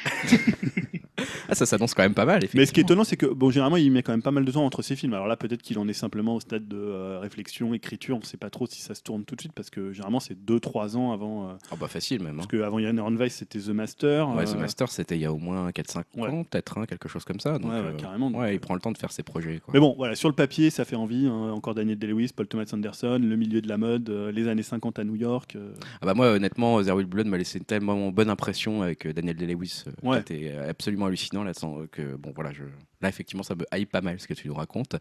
Ah, 1.47 1.55
ça 1.55 1.65
s'annonce 1.65 1.93
quand 1.93 2.03
même 2.03 2.13
pas 2.13 2.25
mal. 2.25 2.41
Mais 2.53 2.65
ce 2.65 2.71
qui 2.71 2.79
est 2.79 2.83
étonnant, 2.83 3.03
c'est 3.03 3.17
que 3.17 3.25
bon, 3.43 3.49
généralement, 3.51 3.77
il 3.77 3.91
met 3.91 4.03
quand 4.03 4.13
même 4.13 4.21
pas 4.21 4.31
mal 4.31 4.45
de 4.45 4.51
temps 4.51 4.65
entre 4.65 4.81
ses 4.81 4.95
films. 4.95 5.13
Alors 5.13 5.27
là, 5.27 5.35
peut-être 5.37 5.61
qu'il 5.61 5.77
en 5.79 5.87
est 5.87 5.93
simplement 5.93 6.35
au 6.35 6.39
stade 6.39 6.67
de 6.67 6.77
euh, 6.77 7.19
réflexion, 7.19 7.73
écriture. 7.73 8.15
On 8.15 8.19
ne 8.19 8.25
sait 8.25 8.37
pas 8.37 8.49
trop 8.49 8.65
si 8.67 8.81
ça 8.81 8.95
se 8.95 9.01
tourne 9.03 9.25
tout 9.25 9.35
de 9.35 9.41
suite 9.41 9.53
parce 9.53 9.69
que 9.69 9.91
généralement, 9.91 10.19
c'est 10.19 10.35
2-3 10.37 10.95
ans 10.95 11.11
avant. 11.11 11.49
euh, 11.49 11.53
Ah 11.71 11.75
bah 11.79 11.87
facile 11.87 12.21
même. 12.23 12.35
hein. 12.35 12.37
parce 12.37 12.47
qu'avant 12.47 12.79
Yann 12.79 13.17
Vice, 13.21 13.35
c'était 13.35 13.59
The 13.59 13.69
Master. 13.69 14.29
Ouais, 14.29 14.45
The 14.45 14.55
euh, 14.55 14.59
Master, 14.59 14.89
c'était 14.89 15.15
il 15.17 15.21
y 15.21 15.25
a 15.25 15.33
au 15.33 15.37
moins 15.37 15.69
4-5 15.71 16.03
Ouais. 16.15 16.29
ans, 16.29 16.43
peut-être, 16.43 16.77
hein, 16.77 16.85
quelque 16.85 17.09
chose 17.09 17.25
comme 17.25 17.39
ça. 17.39 17.57
Donc, 17.59 17.71
Ouais, 17.71 17.79
ouais, 17.81 17.95
carrément. 17.97 18.31
donc, 18.31 18.39
ouais, 18.41 18.55
il 18.55 18.59
prend 18.59 18.73
le 18.75 18.79
temps 18.79 18.91
de 18.91 18.97
faire 18.97 19.11
ses 19.11 19.23
projets. 19.23 19.59
Quoi. 19.59 19.73
Mais 19.73 19.79
bon, 19.79 19.93
voilà, 19.97 20.15
sur 20.15 20.29
le 20.29 20.35
papier, 20.35 20.69
ça 20.69 20.85
fait 20.85 20.95
envie. 20.95 21.27
hein. 21.27 21.51
Encore 21.51 21.75
Daniel 21.75 21.97
Day-Lewis, 21.99 22.29
Paul 22.35 22.47
Thomas 22.47 22.69
Anderson, 22.73 23.19
le 23.21 23.35
milieu 23.35 23.61
de 23.61 23.67
la 23.67 23.77
mode, 23.77 24.09
les 24.09 24.47
années 24.47 24.63
50 24.63 24.99
à 24.99 25.03
New 25.03 25.15
York. 25.15 25.57
Ah 26.01 26.05
bah 26.05 26.13
moi, 26.13 26.27
honnêtement, 26.31 26.79
Be 26.81 27.01
Blood 27.03 27.27
m'a 27.27 27.37
laissé 27.37 27.57
une 27.59 27.65
tellement 27.65 28.09
bonne 28.11 28.29
impression 28.29 28.81
avec 28.83 29.07
Daniel 29.07 29.35
Day-Lewis. 29.35 29.83
Ouais. 30.01 30.19
C'était 30.19 30.53
absolument 30.69 31.07
hallucinant 31.07 31.43
là, 31.43 31.53
sans 31.53 31.85
que 31.91 32.15
bon 32.15 32.31
voilà, 32.33 32.51
je... 32.53 32.63
là 33.03 33.09
effectivement 33.09 33.43
ça 33.43 33.55
me 33.55 33.65
hype 33.73 33.91
pas 33.91 34.01
mal 34.01 34.19
ce 34.19 34.27
que 34.27 34.33
tu 34.33 34.47
nous 34.47 34.55
racontes. 34.55 34.95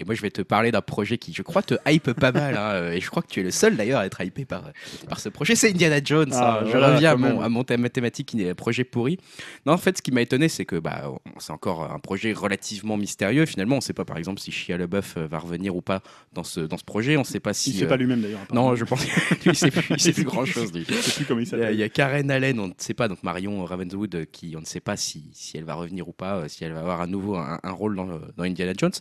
Et 0.00 0.04
moi 0.04 0.14
je 0.14 0.22
vais 0.22 0.30
te 0.30 0.42
parler 0.42 0.70
d'un 0.72 0.80
projet 0.80 1.18
qui, 1.18 1.32
je 1.32 1.42
crois, 1.42 1.62
te 1.62 1.74
hype 1.86 2.12
pas 2.12 2.32
mal. 2.32 2.56
hein, 2.56 2.70
euh, 2.74 2.92
et 2.92 3.00
je 3.00 3.08
crois 3.10 3.22
que 3.22 3.28
tu 3.28 3.40
es 3.40 3.42
le 3.42 3.50
seul 3.50 3.76
d'ailleurs 3.76 4.00
à 4.00 4.06
être 4.06 4.20
hypé 4.20 4.44
par 4.44 4.64
par 5.08 5.20
ce 5.20 5.28
projet. 5.28 5.54
C'est 5.54 5.70
Indiana 5.70 6.00
Jones. 6.02 6.30
Ah, 6.32 6.60
hein. 6.60 6.64
je 6.66 6.70
voilà, 6.72 6.94
reviens 6.94 7.12
à 7.12 7.16
mon, 7.16 7.40
à 7.40 7.48
mon 7.48 7.64
thème 7.64 7.88
thématique 7.88 8.28
qui 8.28 8.42
est 8.42 8.54
projet 8.54 8.84
pourri. 8.84 9.18
Non, 9.66 9.72
en 9.74 9.78
fait, 9.78 9.96
ce 9.98 10.02
qui 10.02 10.10
m'a 10.12 10.22
étonné, 10.22 10.48
c'est 10.48 10.64
que 10.64 10.76
bah 10.76 11.12
c'est 11.38 11.52
encore 11.52 11.90
un 11.92 11.98
projet 11.98 12.32
relativement 12.32 12.96
mystérieux. 12.96 13.46
Finalement, 13.46 13.76
on 13.76 13.78
ne 13.78 13.82
sait 13.82 13.92
pas 13.92 14.04
par 14.04 14.18
exemple 14.18 14.40
si 14.40 14.50
Shia 14.52 14.76
LaBeouf 14.78 15.16
euh, 15.16 15.26
va 15.26 15.38
revenir 15.38 15.74
ou 15.76 15.82
pas 15.82 16.02
dans 16.32 16.44
ce 16.44 16.60
dans 16.60 16.76
ce 16.78 16.84
projet. 16.84 17.16
On 17.16 17.20
ne 17.20 17.24
sait 17.24 17.40
pas 17.40 17.52
si. 17.52 17.70
Il 17.70 17.74
ne 17.74 17.78
sait 17.80 17.84
euh, 17.84 17.88
pas 17.88 17.96
lui-même 17.96 18.20
d'ailleurs. 18.20 18.40
non, 18.52 18.74
je 18.76 18.84
pense 18.84 19.04
que 19.04 19.10
lui, 19.34 19.40
il 19.46 19.54
sait 19.56 19.70
plus, 19.70 19.84
il 19.90 20.00
sait 20.00 20.12
plus 20.12 20.24
comment 20.24 20.44
il 20.44 20.50
Il 20.54 20.80
y, 20.80 20.84
a, 20.84 21.40
il 21.40 21.46
s'appelle. 21.46 21.76
y 21.76 21.82
a 21.82 21.88
Karen 21.88 22.30
Allen, 22.30 22.58
on 22.60 22.68
ne 22.68 22.72
sait 22.78 22.94
pas, 22.94 23.08
donc 23.08 23.22
Marion 23.22 23.64
Ravenswood, 23.64 24.14
euh, 24.14 24.24
qui 24.30 24.54
on 24.56 24.60
ne 24.60 24.66
sait 24.66 24.80
pas 24.80 24.96
si, 24.96 25.24
si 25.32 25.56
elle 25.56 25.64
va 25.64 25.74
revenir 25.74 26.08
ou 26.08 26.12
pas, 26.12 26.36
euh, 26.38 26.48
si 26.48 26.64
elle 26.64 26.72
va 26.72 26.80
avoir 26.80 27.00
à 27.00 27.06
nouveau 27.06 27.36
un, 27.36 27.58
un 27.62 27.70
rôle 27.70 27.96
dans, 27.96 28.08
euh, 28.08 28.18
dans 28.36 28.44
Indiana 28.44 28.72
Jones. 28.76 28.92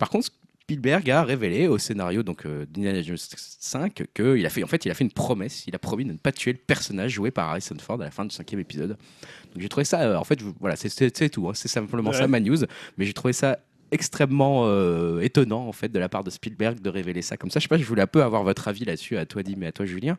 Par 0.00 0.08
contre, 0.10 0.30
Spielberg 0.64 1.08
a 1.10 1.22
révélé 1.24 1.66
au 1.68 1.78
scénario 1.78 2.22
donc 2.22 2.46
euh, 2.46 2.64
d'Indiana 2.68 3.02
Jones 3.02 3.16
5 3.18 4.04
qu'il 4.14 4.46
a 4.46 4.50
fait 4.50 4.62
en 4.64 4.66
fait 4.68 4.84
il 4.84 4.90
a 4.90 4.94
fait 4.94 5.04
une 5.04 5.10
promesse, 5.12 5.64
il 5.66 5.74
a 5.74 5.78
promis 5.78 6.04
de 6.04 6.12
ne 6.12 6.16
pas 6.16 6.30
tuer 6.32 6.52
le 6.52 6.58
personnage 6.58 7.12
joué 7.12 7.30
par 7.32 7.48
Harrison 7.50 7.76
Ford 7.80 8.00
à 8.00 8.04
la 8.04 8.10
fin 8.12 8.24
du 8.24 8.34
cinquième 8.34 8.60
épisode. 8.60 8.90
Donc 8.90 9.60
j'ai 9.62 9.68
trouvé 9.68 9.84
ça, 9.84 10.00
euh, 10.02 10.16
en 10.16 10.24
fait, 10.24 10.38
je- 10.40 10.46
voilà, 10.60 10.76
c'est- 10.76 11.28
tout, 11.30 11.48
hein, 11.48 11.52
c'est 11.54 11.68
simplement 11.68 12.10
Ouais. 12.10 12.16
ça 12.16 12.28
ma 12.28 12.38
news, 12.40 12.58
mais 12.96 13.04
j'ai 13.04 13.12
trouvé 13.12 13.32
ça 13.32 13.58
extrêmement 13.92 14.66
euh, 14.66 15.18
étonnant 15.20 15.66
en 15.66 15.72
fait 15.72 15.88
de 15.88 15.98
la 15.98 16.08
part 16.08 16.22
de 16.22 16.30
Spielberg 16.30 16.80
de 16.80 16.88
révéler 16.88 17.22
ça 17.22 17.36
comme 17.36 17.50
ça. 17.50 17.58
Je 17.58 17.64
sais 17.64 17.68
pas, 17.68 17.76
je 17.76 17.84
voulais 17.84 18.02
un 18.02 18.06
peu 18.06 18.22
avoir 18.22 18.44
votre 18.44 18.68
avis 18.68 18.84
là-dessus, 18.84 19.16
à 19.18 19.26
toi 19.26 19.42
Dim 19.42 19.60
et 19.62 19.66
à 19.66 19.72
toi 19.72 19.84
Julien. 19.84 20.16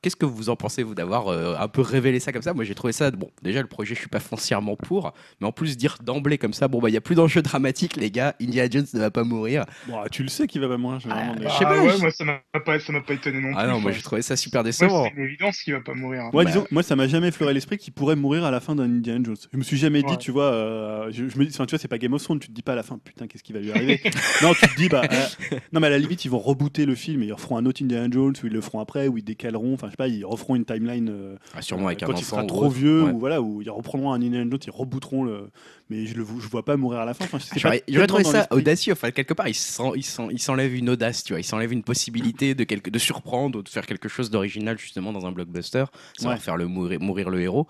Qu'est-ce 0.00 0.14
que 0.14 0.26
vous 0.26 0.48
en 0.48 0.54
pensez 0.54 0.84
vous 0.84 0.94
d'avoir 0.94 1.26
euh, 1.26 1.56
un 1.58 1.66
peu 1.66 1.80
révélé 1.80 2.20
ça 2.20 2.30
comme 2.32 2.42
ça? 2.42 2.54
Moi 2.54 2.62
j'ai 2.64 2.76
trouvé 2.76 2.92
ça 2.92 3.10
bon. 3.10 3.30
Déjà 3.42 3.60
le 3.62 3.66
projet 3.66 3.96
je 3.96 4.00
suis 4.00 4.08
pas 4.08 4.20
foncièrement 4.20 4.76
pour, 4.76 5.12
mais 5.40 5.46
en 5.48 5.50
plus 5.52 5.76
dire 5.76 5.96
d'emblée 6.04 6.38
comme 6.38 6.52
ça, 6.52 6.68
bon 6.68 6.78
bah 6.80 6.88
il 6.88 6.92
y 6.92 6.96
a 6.96 7.00
plus 7.00 7.16
d'enjeu 7.16 7.42
dramatique 7.42 7.96
les 7.96 8.10
gars, 8.12 8.36
Indiana 8.40 8.68
Jones 8.70 8.86
ne 8.94 9.00
va 9.00 9.10
pas 9.10 9.24
mourir. 9.24 9.64
Bon, 9.88 9.96
tu 10.10 10.22
le 10.22 10.28
sais 10.28 10.46
qu'il 10.46 10.60
va 10.60 10.68
pas 10.68 10.76
mourir. 10.76 11.00
Ah, 11.10 11.34
mais- 11.36 11.44
je 11.46 11.48
sais 11.48 11.54
Ah 11.62 11.64
pas, 11.64 11.82
ouais, 11.82 11.92
je- 11.96 12.00
moi 12.00 12.10
ça 12.12 12.24
m'a 12.24 12.40
pas, 12.64 12.78
ça 12.78 12.92
m'a 12.92 13.00
pas 13.00 13.14
étonné 13.14 13.40
non 13.40 13.48
plus. 13.48 13.56
Ah 13.58 13.66
non, 13.66 13.80
moi 13.80 13.90
j'ai 13.90 14.02
trouvé 14.02 14.22
ça 14.22 14.36
super 14.36 14.62
décevant. 14.62 15.06
c'est 15.06 15.14
une 15.16 15.24
évidence 15.24 15.58
qu'il 15.62 15.72
va 15.74 15.80
pas 15.80 15.94
mourir. 15.94 16.22
hein. 16.26 16.30
Moi, 16.32 16.44
Bah. 16.44 16.50
disons, 16.52 16.64
moi, 16.70 16.82
ça 16.84 16.94
m'a 16.94 17.08
jamais 17.08 17.28
effleuré 17.28 17.52
l'esprit 17.52 17.76
qu'il 17.76 17.92
pourrait 17.92 18.14
mourir 18.16 18.44
à 18.44 18.52
la 18.52 18.60
fin 18.60 18.76
d'un 18.76 18.84
Indiana 18.84 19.24
Jones. 19.24 19.36
Je 19.52 19.58
me 19.58 19.62
suis 19.64 19.76
jamais 19.76 20.02
dit, 20.04 20.10
Ouais. 20.12 20.16
tu 20.18 20.30
vois, 20.30 20.52
euh, 20.52 21.08
je, 21.10 21.28
je 21.28 21.38
me 21.38 21.44
dis, 21.44 21.50
enfin, 21.52 21.66
tu 21.66 21.72
vois, 21.72 21.78
c'est 21.80 21.88
pas 21.88 21.98
Game 21.98 22.12
of 22.12 22.22
Thrones, 22.22 22.38
tu 22.38 22.48
te 22.48 22.52
dis 22.52 22.62
pas 22.62 22.72
à 22.74 22.76
la 22.76 22.82
fin, 22.84 22.98
putain, 22.98 23.26
qu'est-ce 23.26 23.42
qui 23.42 23.52
va 23.52 23.58
lui 23.58 23.72
arriver? 23.72 24.00
Non, 24.42 24.54
tu 24.54 24.60
te 24.68 24.76
dis, 24.76 24.88
bah, 24.88 25.02
euh, 25.10 25.56
non, 25.72 25.80
mais 25.80 25.88
à 25.88 25.90
la 25.90 25.98
limite, 25.98 26.24
ils 26.24 26.30
vont 26.30 26.38
rebooter 26.38 26.86
le 26.86 26.94
film 26.94 27.22
et 27.24 27.26
ils 27.26 27.32
referont 27.32 27.56
un 27.56 27.66
autre 27.66 27.82
Indiana 27.82 28.06
Jones 28.10 28.34
ou 28.42 28.46
ils 28.46 28.52
le 28.52 28.60
feront 28.60 28.78
après, 28.80 29.08
ou 29.08 29.18
ils 29.18 29.24
décaleront, 29.24 29.74
enfin, 29.74 29.87
je 29.88 29.92
sais 29.92 29.96
pas, 29.96 30.08
ils 30.08 30.24
referont 30.24 30.54
une 30.56 30.64
timeline 30.64 31.08
euh, 31.10 31.36
Ah, 31.54 31.62
sûrement 31.62 31.86
avec 31.88 32.02
euh, 32.02 32.06
un 32.06 32.08
quand 32.08 32.14
il 32.14 32.20
enfant 32.20 32.30
sera 32.36 32.44
ou 32.44 32.46
trop 32.46 32.66
autre. 32.66 32.74
vieux, 32.74 33.02
Ouais. 33.04 33.10
ou 33.12 33.18
voilà, 33.18 33.42
ou 33.42 33.60
ils 33.62 33.70
reprendront 33.70 34.12
un 34.12 34.22
Indiana 34.22 34.48
Jones, 34.50 34.58
ils 34.66 34.70
rebooteront 34.70 35.24
le. 35.24 35.48
Mais 35.90 36.06
je 36.06 36.14
le 36.16 36.24
je 36.38 36.48
vois 36.48 36.64
pas 36.64 36.76
mourir 36.76 37.00
à 37.00 37.04
la 37.04 37.14
fin. 37.14 37.24
Enfin, 37.24 37.38
J'aurais 37.56 37.82
trouvé 38.06 38.24
ça 38.24 38.46
audacieux. 38.50 38.92
Enfin, 38.92 39.10
quelque 39.10 39.34
part, 39.34 39.48
il 39.48 39.54
s'en- 39.54 39.94
il 39.94 40.04
s'en- 40.04 40.28
il 40.30 40.38
s'enlève 40.38 40.74
une 40.74 40.90
audace, 40.90 41.24
tu 41.24 41.32
vois. 41.32 41.40
Il 41.40 41.44
s'enlève 41.44 41.72
une 41.72 41.82
possibilité 41.82 42.54
de, 42.54 42.64
quelque, 42.64 42.90
de 42.90 42.98
surprendre 42.98 43.58
ou 43.58 43.62
de 43.62 43.68
faire 43.68 43.86
quelque 43.86 44.08
chose 44.08 44.30
d'original, 44.30 44.78
justement, 44.78 45.12
dans 45.12 45.24
un 45.26 45.32
blockbuster, 45.32 45.84
sans 46.18 46.28
Ouais. 46.30 46.36
faire 46.36 46.56
le 46.56 46.66
mourir, 46.66 47.00
mourir 47.00 47.30
le 47.30 47.40
héros. 47.40 47.66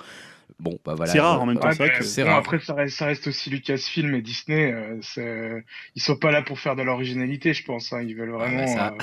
Bon, 0.61 0.77
bah 0.85 0.95
voilà. 0.97 1.13
C'est 1.13 1.21
rare 1.21 1.41
en 1.41 1.47
même 1.47 1.57
temps, 1.59 1.69
Ouais, 1.69 1.73
c'est 1.75 1.85
vrai 1.85 1.93
mais 1.93 1.99
que- 2.01 2.05
c'est 2.05 2.23
bon, 2.25 2.31
rare. 2.31 2.39
après, 2.39 2.59
ça 2.59 2.75
reste, 2.75 2.97
ça 2.97 3.07
reste 3.07 3.29
aussi 3.29 3.49
Lucasfilm 3.51 4.13
et 4.17 4.23
Disney. 4.23 4.73
euh, 4.73 5.61
ils 5.95 6.03
sont 6.03 6.17
pas 6.17 6.33
là 6.33 6.43
pour 6.43 6.59
faire 6.59 6.75
de 6.75 6.83
l'originalité, 6.83 7.53
je 7.55 7.65
pense. 7.65 7.93
hein. 7.93 8.03
Ils 8.03 8.17
veulent 8.17 8.33
Ah, 8.35 8.39
vraiment. 8.39 8.65
bah, 8.65 8.67
ça. 8.67 8.95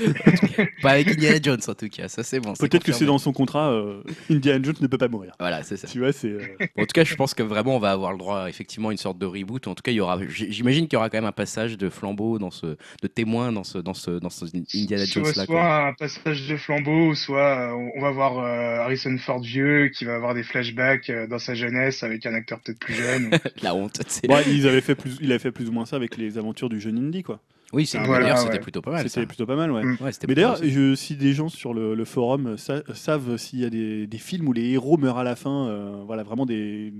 euh, 0.00 0.12
Pas 0.82 0.90
avec 0.92 1.08
Indiana 1.08 1.38
Jones 1.42 1.60
en 1.68 1.74
tout 1.74 1.88
cas, 1.90 2.08
ça 2.08 2.22
c'est 2.22 2.40
bon. 2.40 2.54
Peut-être 2.54 2.84
que 2.84 2.92
c'est 2.92 3.04
dans 3.04 3.18
son 3.18 3.32
contrat, 3.32 3.70
euh, 3.70 4.02
Indiana 4.30 4.60
Jones 4.64 4.76
ne 4.80 4.86
peut 4.86 4.96
pas 4.98 5.08
mourir. 5.08 5.32
Voilà, 5.38 5.62
c'est 5.62 5.76
ça. 5.76 5.86
Tu 5.88 5.98
vois, 5.98 6.12
c'est. 6.12 6.28
euh, 6.28 6.40
en 6.78 6.82
tout 6.82 6.92
cas, 6.94 7.04
je 7.04 7.14
pense 7.16 7.34
que 7.34 7.42
vraiment 7.42 7.76
on 7.76 7.80
va 7.80 7.90
avoir 7.90 8.12
le 8.12 8.18
droit 8.18 8.48
effectivement 8.48 8.88
à 8.88 8.92
une 8.92 8.98
sorte 8.98 9.18
de 9.18 9.26
reboot. 9.26 9.66
En 9.68 9.74
tout 9.74 9.82
cas, 9.82 9.92
il 9.92 9.96
y 9.96 10.00
aura, 10.00 10.18
j'imagine 10.28 10.86
qu'il 10.88 10.94
y 10.94 10.96
aura 10.96 11.10
quand 11.10 11.18
même 11.18 11.24
un 11.26 11.32
passage 11.32 11.76
de 11.76 11.90
flambeau 11.90 12.38
dans 12.38 12.50
ce, 12.50 12.66
de 13.02 13.08
témoin 13.08 13.52
dans 13.52 13.64
ce, 13.64 13.76
dans 13.78 13.94
ce, 13.94 14.12
dans 14.12 14.30
ce 14.30 14.46
Indiana 14.74 15.04
Jones 15.04 15.24
soit, 15.26 15.36
là. 15.36 15.44
soit 15.44 15.86
un 15.88 15.92
passage 15.92 16.48
de 16.48 16.56
flambeau, 16.56 17.14
soit 17.14 17.76
on 17.96 18.00
va 18.00 18.10
voir 18.10 18.38
euh, 18.38 18.80
Harrison 18.80 19.16
Ford 19.18 19.40
vieux 19.42 19.88
qui 19.88 20.04
va 20.06 20.14
avoir 20.14 20.34
des 20.34 20.42
flashbacks 20.42 20.77
euh, 20.80 21.26
dans 21.26 21.38
sa 21.38 21.54
jeunesse 21.54 22.02
avec 22.02 22.24
un 22.26 22.34
acteur 22.34 22.60
peut-être 22.60 22.78
plus 22.78 22.94
jeune. 22.94 23.30
La 23.62 23.74
honte. 23.74 24.00
c'est- 24.08 24.26
bon, 24.28 24.38
ils 24.46 24.66
avaient 24.66 24.80
fait 24.80 24.94
plus, 24.94 25.16
il 25.20 25.30
avait 25.30 25.38
fait 25.38 25.52
plus 25.52 25.68
ou 25.68 25.72
moins 25.72 25.86
ça 25.86 25.96
avec 25.96 26.16
les 26.16 26.38
aventures 26.38 26.68
du 26.68 26.80
jeune 26.80 26.98
Indy, 26.98 27.22
quoi. 27.22 27.40
Oui, 27.74 27.84
c'est 27.84 27.98
Voilà, 27.98 28.22
d'ailleurs, 28.24 28.38
ouais. 28.38 28.44
c'était 28.44 28.60
plutôt 28.60 28.80
pas 28.80 28.92
mal. 28.92 29.10
C'était 29.10 29.26
plutôt 29.26 29.44
pas 29.44 29.54
mal, 29.56 29.70
ouais. 29.70 29.84
Mm. 29.84 29.96
Ouais, 30.00 30.10
Mais 30.26 30.34
d'ailleurs, 30.34 30.58
si 30.96 31.16
des 31.16 31.34
gens 31.34 31.50
sur 31.50 31.74
le, 31.74 31.94
le 31.94 32.04
forum 32.06 32.56
sa- 32.56 32.82
savent 32.94 33.36
s'il 33.36 33.60
y 33.60 33.64
a 33.66 33.68
des, 33.70 34.06
des 34.06 34.16
films 34.18 34.48
où 34.48 34.54
les 34.54 34.70
héros 34.70 34.96
meurent 34.96 35.18
à 35.18 35.24
la 35.24 35.36
fin, 35.36 35.68
euh, 35.68 36.02
voilà, 36.06 36.22
vraiment 36.22 36.46
des. 36.46 36.94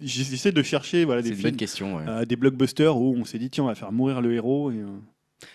J'essaie 0.00 0.52
de 0.52 0.62
chercher 0.62 1.04
voilà, 1.04 1.22
c'est 1.22 1.30
des 1.30 1.34
une 1.36 1.42
bonne 1.42 1.50
films, 1.50 1.56
question. 1.56 1.96
ouais. 1.96 2.04
euh, 2.06 2.24
des 2.24 2.36
blockbusters 2.36 2.96
où 2.96 3.16
on 3.18 3.24
s'est 3.24 3.38
dit, 3.38 3.50
tiens, 3.50 3.64
on 3.64 3.68
va 3.68 3.74
faire 3.74 3.90
mourir 3.92 4.20
le 4.20 4.32
héros. 4.32 4.70
Et, 4.70 4.76
euh, 4.76 4.86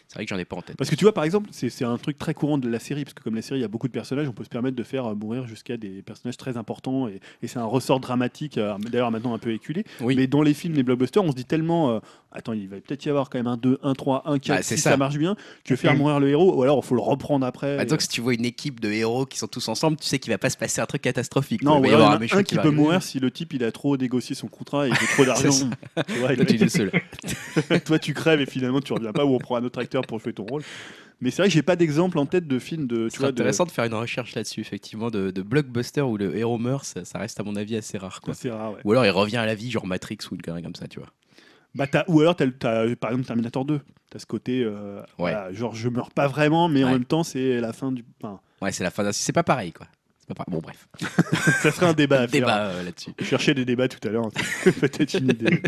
C'est 0.08 0.16
vrai 0.16 0.26
que 0.26 0.30
j'en 0.30 0.38
ai 0.40 0.46
pas 0.46 0.56
en 0.56 0.62
tête. 0.62 0.78
Parce 0.78 0.90
que 0.90 0.96
tu 0.96 1.04
vois, 1.04 1.14
par 1.14 1.26
exemple, 1.26 1.50
c'est 1.52 1.84
un 1.84 1.98
truc 1.98 2.18
très 2.18 2.34
courant 2.34 2.58
de 2.58 2.70
la 2.70 2.80
série, 2.80 3.04
parce 3.04 3.14
que 3.14 3.22
comme 3.24 3.36
la 3.36 3.42
série, 3.42 3.60
il 3.60 3.62
y 3.62 3.66
a 3.66 3.68
beaucoup 3.68 3.88
de 3.88 3.92
personnages, 3.94 4.28
on 4.30 4.32
peut 4.32 4.46
se 4.46 4.50
permettre 4.50 4.76
de 4.78 4.84
faire 4.84 5.06
euh, 5.06 5.16
mourir 5.16 5.48
jusqu'à 5.48 5.76
des 5.76 6.02
personnages 6.02 6.38
très 6.38 6.56
importants, 6.56 7.10
et, 7.10 7.20
et 7.44 7.48
c'est 7.48 7.60
un 7.60 7.66
ressort 7.66 8.00
dramatique, 8.00 8.58
euh, 8.58 8.78
d'ailleurs 8.90 9.12
maintenant 9.12 9.34
un 9.34 9.38
peu 9.38 9.52
éculé. 9.52 9.84
Oui. 10.00 10.16
Mais 10.16 10.28
dans 10.28 10.42
les 10.44 10.54
films, 10.54 10.76
les 10.76 10.84
blockbusters, 10.84 11.24
on 11.24 11.32
se 11.32 11.36
dit 11.36 11.44
tellement, 11.44 11.92
euh, 11.92 12.00
attends, 12.32 12.54
il 12.54 12.70
va 12.70 12.78
peut-être 12.78 13.06
y 13.06 13.10
avoir 13.10 13.30
quand 13.30 13.38
même 13.38 13.48
un 13.48 13.58
2, 13.58 13.80
un 13.84 13.94
3, 13.96 14.24
un 14.30 14.40
4, 14.40 14.58
Bah, 14.60 14.64
si 14.64 14.78
ça. 14.78 14.92
ça. 14.92 14.98
marche 14.98 15.18
bien, 15.18 15.36
que 15.66 15.76
faire 15.76 15.94
mourir 15.96 16.22
le 16.22 16.30
héros, 16.30 16.58
ou 16.58 16.64
alors 16.64 16.80
il 16.82 16.88
faut 16.88 16.96
le 16.96 17.02
reprendre 17.02 17.46
après. 17.46 17.76
Bah, 17.76 17.84
et- 17.84 17.86
donc, 17.86 18.02
si 18.02 18.08
tu 18.08 18.22
vois 18.22 18.34
une 18.34 18.46
équipe 18.46 18.80
de 18.80 18.90
héros 18.90 19.26
qui 19.26 19.38
sont 19.38 19.48
tous 19.48 19.68
ensemble, 19.68 19.98
tu 19.98 20.08
sais 20.08 20.20
qu'il 20.20 20.32
va 20.32 20.38
pas 20.38 20.50
se 20.50 20.58
passer 20.58 20.80
un 20.80 20.86
truc 20.86 21.02
catastrophique. 21.02 21.64
Non, 21.64 21.84
il 21.84 21.90
y 21.92 21.94
avoir 21.94 22.12
un 22.12 22.14
a 22.14 22.24
un 22.24 22.44
qui 22.44 22.56
qui 22.56 22.58
peut 22.58 22.72
mourir 22.72 23.04
si 23.04 23.20
le 23.20 23.30
type 23.30 23.52
il 23.54 23.64
a 23.66 23.72
trop 23.74 23.98
négocié 23.98 24.36
son 24.36 24.48
contrat 24.48 24.88
et 24.88 24.92
il 24.92 24.96
fait 24.96 25.14
trop 25.14 25.26
d'argent. 25.26 25.70
Toi, 27.86 28.00
tu 28.00 28.14
crèves 28.14 28.42
et 28.42 28.46
finalement 28.46 28.80
tu 28.80 28.94
reviens 28.94 29.12
pas 29.12 29.26
ou 29.26 29.34
on 29.36 29.40
prend 29.40 29.58
un 29.58 29.64
autre 29.64 29.80
acteur 29.80 29.97
pour 30.06 30.20
jouer 30.20 30.34
ton 30.34 30.46
rôle. 30.46 30.64
Mais 31.20 31.32
c'est 31.32 31.42
vrai 31.42 31.48
que 31.50 31.54
j'ai 31.54 31.64
pas 31.64 31.76
d'exemple 31.76 32.20
en 32.20 32.26
tête 32.28 32.48
de 32.48 32.60
film 32.60 32.86
de. 32.86 33.10
Tu 33.10 33.18
C'est 33.18 33.24
de- 33.24 33.28
intéressant 33.30 33.66
de... 33.66 33.72
faire 33.72 33.86
une 33.86 33.94
recherche 33.96 34.36
là-dessus, 34.36 34.62
effectivement, 34.62 35.10
de, 35.10 35.32
de 35.32 35.42
blockbuster 35.42 36.02
où 36.02 36.16
le 36.18 36.36
héros 36.38 36.60
meurt, 36.60 36.86
ça, 36.86 37.06
ça 37.06 37.18
reste 37.18 37.40
à 37.40 37.44
mon 37.44 37.56
avis 37.56 37.76
assez 37.76 37.98
rare. 37.98 38.22
Quoi. 38.22 38.34
C'est 38.36 38.52
rare, 38.52 38.74
ouais. 38.74 38.80
Ou 38.84 38.92
alors 38.92 39.06
il 39.06 39.10
revient 39.10 39.38
à 39.38 39.46
la 39.48 39.56
vie, 39.56 39.72
genre 39.72 39.88
Matrix 39.88 40.18
ou 40.32 40.36
une 40.36 40.42
connerie 40.44 40.62
comme 40.62 40.76
ça, 40.76 40.88
tu 40.88 41.00
vois. 41.00 41.10
Bah, 41.74 41.88
t'as- 41.88 42.06
ou 42.08 42.20
alors, 42.22 42.36
t'as, 42.36 42.46
t'as, 42.52 42.96
par 42.96 43.10
exemple, 43.12 43.26
Terminator 43.28 43.66
2. 43.66 43.82
T'as 44.10 44.20
ce 44.20 44.26
côté, 44.26 44.64
euh, 44.64 45.02
voilà, 45.18 45.52
genre, 45.54 45.76
je 45.76 45.90
meurs 45.90 46.12
pas 46.12 46.28
vraiment, 46.28 46.70
mais 46.70 46.84
en 46.84 46.92
même 46.92 47.04
temps, 47.06 47.24
c'est 47.24 47.60
la 47.60 47.74
fin 47.74 47.92
du. 47.92 48.06
Enfin, 48.22 48.40
Ouais, 48.62 48.72
c'est 48.72 48.84
la 48.84 48.92
fin. 48.92 49.12
C'est 49.12 49.34
pas 49.34 49.44
pareil, 49.44 49.72
quoi. 49.74 49.88
Pas. 50.36 50.44
Bon, 50.50 50.60
bref. 50.60 50.88
ça 51.62 51.72
serait 51.72 51.86
un 51.88 51.94
débat 51.94 52.22
à. 52.22 52.28
Débat 52.28 52.66
euh, 52.68 52.84
là-dessus. 52.84 53.12
Je 53.18 53.24
cherchais 53.26 53.54
des 53.54 53.64
débats 53.66 53.88
tout 53.88 54.06
à 54.08 54.12
l'heure. 54.12 54.30
c'est 54.64 54.72
Peut-être 54.80 55.14
une 55.16 55.30
idée. 55.30 55.62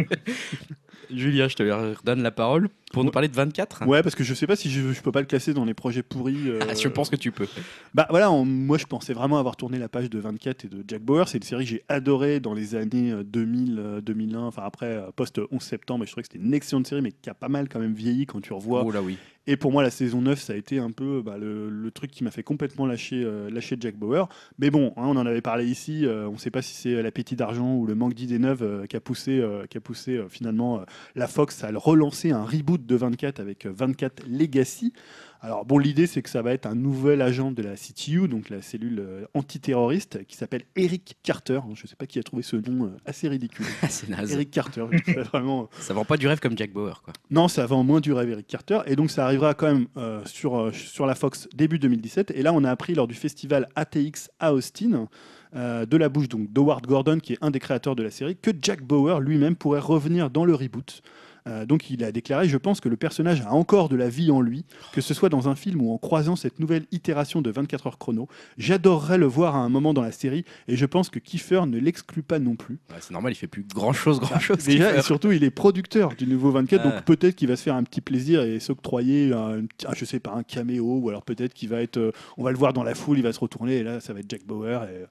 Julien, 1.12 1.48
je 1.48 1.56
te 1.56 1.64
redonne 1.64 2.22
la 2.22 2.32
parole 2.32 2.70
pour 2.92 3.04
nous 3.04 3.12
parler 3.12 3.28
de 3.28 3.36
24. 3.36 3.86
Ouais, 3.88 4.02
parce 4.04 4.16
que 4.16 4.24
je 4.24 4.34
sais 4.34 4.48
pas 4.48 4.56
si 4.56 4.70
je, 4.70 4.94
je 4.94 5.02
peux 5.02 5.12
pas 5.12 5.20
le 5.22 5.26
classer 5.26 5.54
dans 5.54 5.66
les 5.66 5.74
projets 5.74 6.04
pourris. 6.04 6.48
euh, 6.50 6.60
Ah, 6.62 6.74
je 6.74 6.88
pense 6.88 7.10
que 7.10 7.16
tu 7.16 7.32
peux. 7.32 7.48
Bah 7.94 8.08
voilà, 8.10 8.32
on- 8.32 8.46
moi 8.46 8.78
je 8.78 8.86
pensais 8.86 9.14
vraiment 9.14 9.38
avoir 9.40 9.56
tourné 9.56 9.78
la 9.80 9.90
page 9.90 10.10
de 10.10 10.20
24 10.20 10.66
et 10.66 10.68
de 10.68 10.84
Jack 10.88 11.02
Bauer. 11.02 11.28
C'est 11.28 11.38
une 11.38 11.44
série 11.44 11.64
que 11.66 11.70
j'ai 11.72 11.84
adorée 11.90 12.40
dans 12.40 12.54
les 12.54 12.76
années 12.76 13.12
euh, 13.12 13.24
2000, 13.24 13.80
euh, 13.80 14.02
2001, 14.02 14.40
enfin 14.42 14.64
après 14.66 14.88
euh, 14.88 15.12
post 15.16 15.40
11 15.52 15.62
septembre. 15.62 16.04
Et 16.04 16.08
je 16.08 16.12
trouvais 16.12 16.24
que 16.24 16.30
c'était 16.32 16.44
une 16.44 16.54
excellente 16.54 16.88
série, 16.88 17.02
mais 17.02 17.12
qui 17.12 17.30
a 17.30 17.34
pas 17.34 17.50
mal 17.50 17.70
quand 17.70 17.80
même 17.80 17.94
vieilli 17.94 18.26
quand 18.26 18.42
tu 18.42 18.54
revois. 18.54 18.84
Oh 18.86 18.92
là 18.92 19.02
oui. 19.02 19.18
Et 19.52 19.58
pour 19.58 19.72
moi, 19.72 19.82
la 19.82 19.90
saison 19.90 20.22
9, 20.22 20.40
ça 20.40 20.54
a 20.54 20.56
été 20.56 20.78
un 20.78 20.92
peu 20.92 21.24
bah, 21.24 21.40
le, 21.40 21.90
truc 21.90 22.12
qui 22.12 22.24
m'a 22.24 22.30
fait 22.30 22.44
complètement 22.44 22.86
lâcher, 22.86 23.24
euh, 23.26 23.50
lâcher 23.50 23.78
Jack 23.80 23.96
Bauer. 23.96 24.30
Mais 24.60 24.70
bon, 24.70 24.94
hein, 24.96 25.06
on 25.08 25.18
en 25.18 25.26
avait 25.26 25.42
parlé 25.42 25.66
ici. 25.66 26.06
euh, 26.06 26.28
on 26.28 26.34
ne 26.34 26.38
sait 26.38 26.52
pas 26.52 26.62
si 26.62 26.76
c'est 26.76 27.02
l'appétit 27.02 27.36
d'argent 27.36 27.74
ou 27.74 27.88
le 27.88 27.96
manque 27.96 28.14
d'idées 28.14 28.38
neuves 28.38 28.62
euh, 28.62 28.86
qui 28.86 28.96
a 28.96 29.00
poussé, 29.00 29.40
euh, 29.40 29.66
qui 29.66 29.80
a 29.80 29.82
poussé 29.82 30.18
euh, 30.18 30.30
finalement 30.30 30.82
euh, 30.82 30.84
la 31.16 31.26
Fox 31.26 31.64
à 31.64 31.72
relancer 31.74 32.30
un 32.30 32.44
reboot 32.44 32.86
de 32.86 32.96
24 32.96 33.40
avec 33.40 33.66
euh, 33.66 33.74
24 33.76 34.22
Legacy. 34.28 34.94
Alors 35.42 35.66
bon, 35.66 35.78
l'idée 35.78 36.08
c'est 36.08 36.22
que 36.22 36.30
ça 36.30 36.42
va 36.42 36.54
être 36.54 36.66
un 36.66 36.76
nouvel 36.76 37.22
agent 37.22 37.52
de 37.52 37.62
la 37.62 37.76
CTU, 37.76 38.28
donc 38.28 38.50
la 38.50 38.62
cellule 38.62 39.00
euh, 39.00 39.26
antiterroriste, 39.34 40.26
qui 40.26 40.36
s'appelle 40.36 40.64
Eric 40.76 41.18
Carter. 41.24 41.60
Je 41.74 41.84
ne 41.84 41.88
sais 41.88 41.96
pas 41.96 42.06
qui 42.06 42.20
a 42.20 42.24
trouvé 42.24 42.44
ce 42.44 42.58
nom 42.58 42.86
euh, 42.86 42.98
assez 43.06 43.28
ridicule. 43.28 43.66
c'est 43.90 44.10
naze. 44.10 44.34
Eric 44.34 44.52
Carter, 44.52 44.86
je 44.92 44.98
trouve 44.98 45.14
ça 45.14 45.22
vraiment. 45.34 45.70
Ça 45.80 45.94
vend 45.94 46.06
pas 46.06 46.18
du 46.18 46.28
rêve 46.28 46.40
comme 46.40 46.58
Jack 46.58 46.72
Bauer, 46.74 47.02
quoi. 47.02 47.14
Non, 47.32 47.48
ça 47.48 47.66
va 47.66 47.76
en 47.76 47.84
moins 47.84 48.02
du 48.02 48.12
rêve 48.12 48.30
Eric 48.30 48.48
Carter. 48.48 48.80
Et 48.86 48.96
donc, 48.96 49.12
ça 49.12 49.26
arrivera 49.26 49.54
quand 49.54 49.72
même 49.72 49.88
euh, 49.98 50.22
sur, 50.26 50.60
euh, 50.60 50.72
sur 50.72 51.06
la 51.06 51.16
Fox 51.16 51.48
début 51.56 51.80
2017. 51.80 52.32
Et 52.32 52.42
là, 52.42 52.54
on 52.54 52.64
a 52.64 52.72
appris 52.72 52.96
lors 52.96 53.08
du 53.08 53.14
festival 53.14 53.70
ATX 53.76 54.30
à 54.40 54.54
Austin, 54.54 55.08
euh, 55.56 55.86
de 55.86 55.98
la 55.98 56.10
bouche 56.10 56.28
donc 56.28 56.52
d'Howard 56.52 56.86
Gordon, 56.86 57.20
qui 57.20 57.34
est 57.34 57.38
un 57.42 57.52
des 57.52 57.60
créateurs 57.60 57.96
de 57.96 58.04
la 58.04 58.12
série, 58.12 58.36
que 58.36 58.52
Jack 58.62 58.82
Bauer 58.84 59.20
lui-même 59.20 59.56
pourrait 59.56 59.80
revenir 59.80 60.30
dans 60.30 60.46
le 60.46 60.54
reboot. 60.54 61.02
Euh, 61.48 61.66
donc 61.66 61.90
il 61.90 62.04
a 62.04 62.12
déclaré, 62.12 62.48
je 62.50 62.58
pense 62.58 62.80
que 62.82 62.90
le 62.90 62.98
personnage 62.98 63.42
a 63.42 63.52
encore 63.54 63.90
de 63.90 63.96
la 63.96 64.10
vie 64.10 64.30
en 64.32 64.42
lui, 64.42 64.66
que 64.94 65.02
ce 65.02 65.14
soit 65.14 65.30
dans 65.30 65.48
un 65.50 65.56
film 65.56 65.82
ou 65.82 65.94
en 65.94 65.98
croisant 65.98 66.36
cette 66.36 66.60
nouvelle 66.60 66.86
itération 66.92 67.42
de 67.42 67.50
24 67.50 67.88
heures 67.88 67.98
chrono. 67.98 68.28
J'adorerais 68.58 69.18
le 69.18 69.26
voir 69.26 69.56
à 69.56 69.60
un 69.60 69.70
moment 69.70 69.94
dans 69.94 70.02
la 70.02 70.12
série 70.12 70.44
et 70.68 70.76
je 70.76 70.86
pense 70.86 71.10
que 71.10 71.20
Kiefer 71.20 71.62
ne 71.66 71.78
l'exclut 71.80 72.24
pas 72.24 72.40
non 72.40 72.56
plus. 72.56 72.80
Ouais, 72.90 72.98
c'est 73.00 73.12
normal, 73.12 73.32
il 73.32 73.36
fait 73.36 73.48
plus 73.48 73.64
grand 73.64 73.94
chose, 73.94 74.20
grand 74.20 74.40
chose. 74.40 74.58
Déjà, 74.66 74.98
et 74.98 75.02
surtout, 75.02 75.32
il 75.32 75.44
est 75.44 75.50
producteur 75.52 76.14
du 76.16 76.28
nouveau 76.28 76.52
24, 76.52 76.82
Ah. 76.86 76.90
donc 76.92 77.04
peut-être 77.06 77.36
qu'il 77.36 77.48
va 77.48 77.56
se 77.56 77.64
faire 77.64 77.76
un 77.76 77.84
petit 77.84 78.02
plaisir 78.02 78.42
et 78.44 78.60
s'octroyer 78.60 79.34
un, 79.34 79.60
un- 79.60 79.94
je 79.96 80.06
sais 80.06 80.20
pas, 80.20 80.34
un 80.34 80.44
caméo, 80.44 81.00
ou 81.02 81.10
alors 81.10 81.24
peut-être 81.24 81.54
qu'il 81.54 81.70
va 81.70 81.82
être, 81.82 81.98
euh, 81.98 82.12
on 82.38 82.44
va 82.44 82.52
le 82.52 82.58
voir 82.58 82.74
dans 82.74 82.84
la 82.84 82.96
foule, 82.96 83.18
il 83.18 83.24
va 83.24 83.32
se 83.34 83.40
retourner 83.40 83.78
et 83.78 83.84
là, 83.84 84.00
ça 84.00 84.14
va 84.14 84.20
être 84.20 84.30
Jack 84.30 84.46
Bauer. 84.46 84.84
Et, 84.84 85.06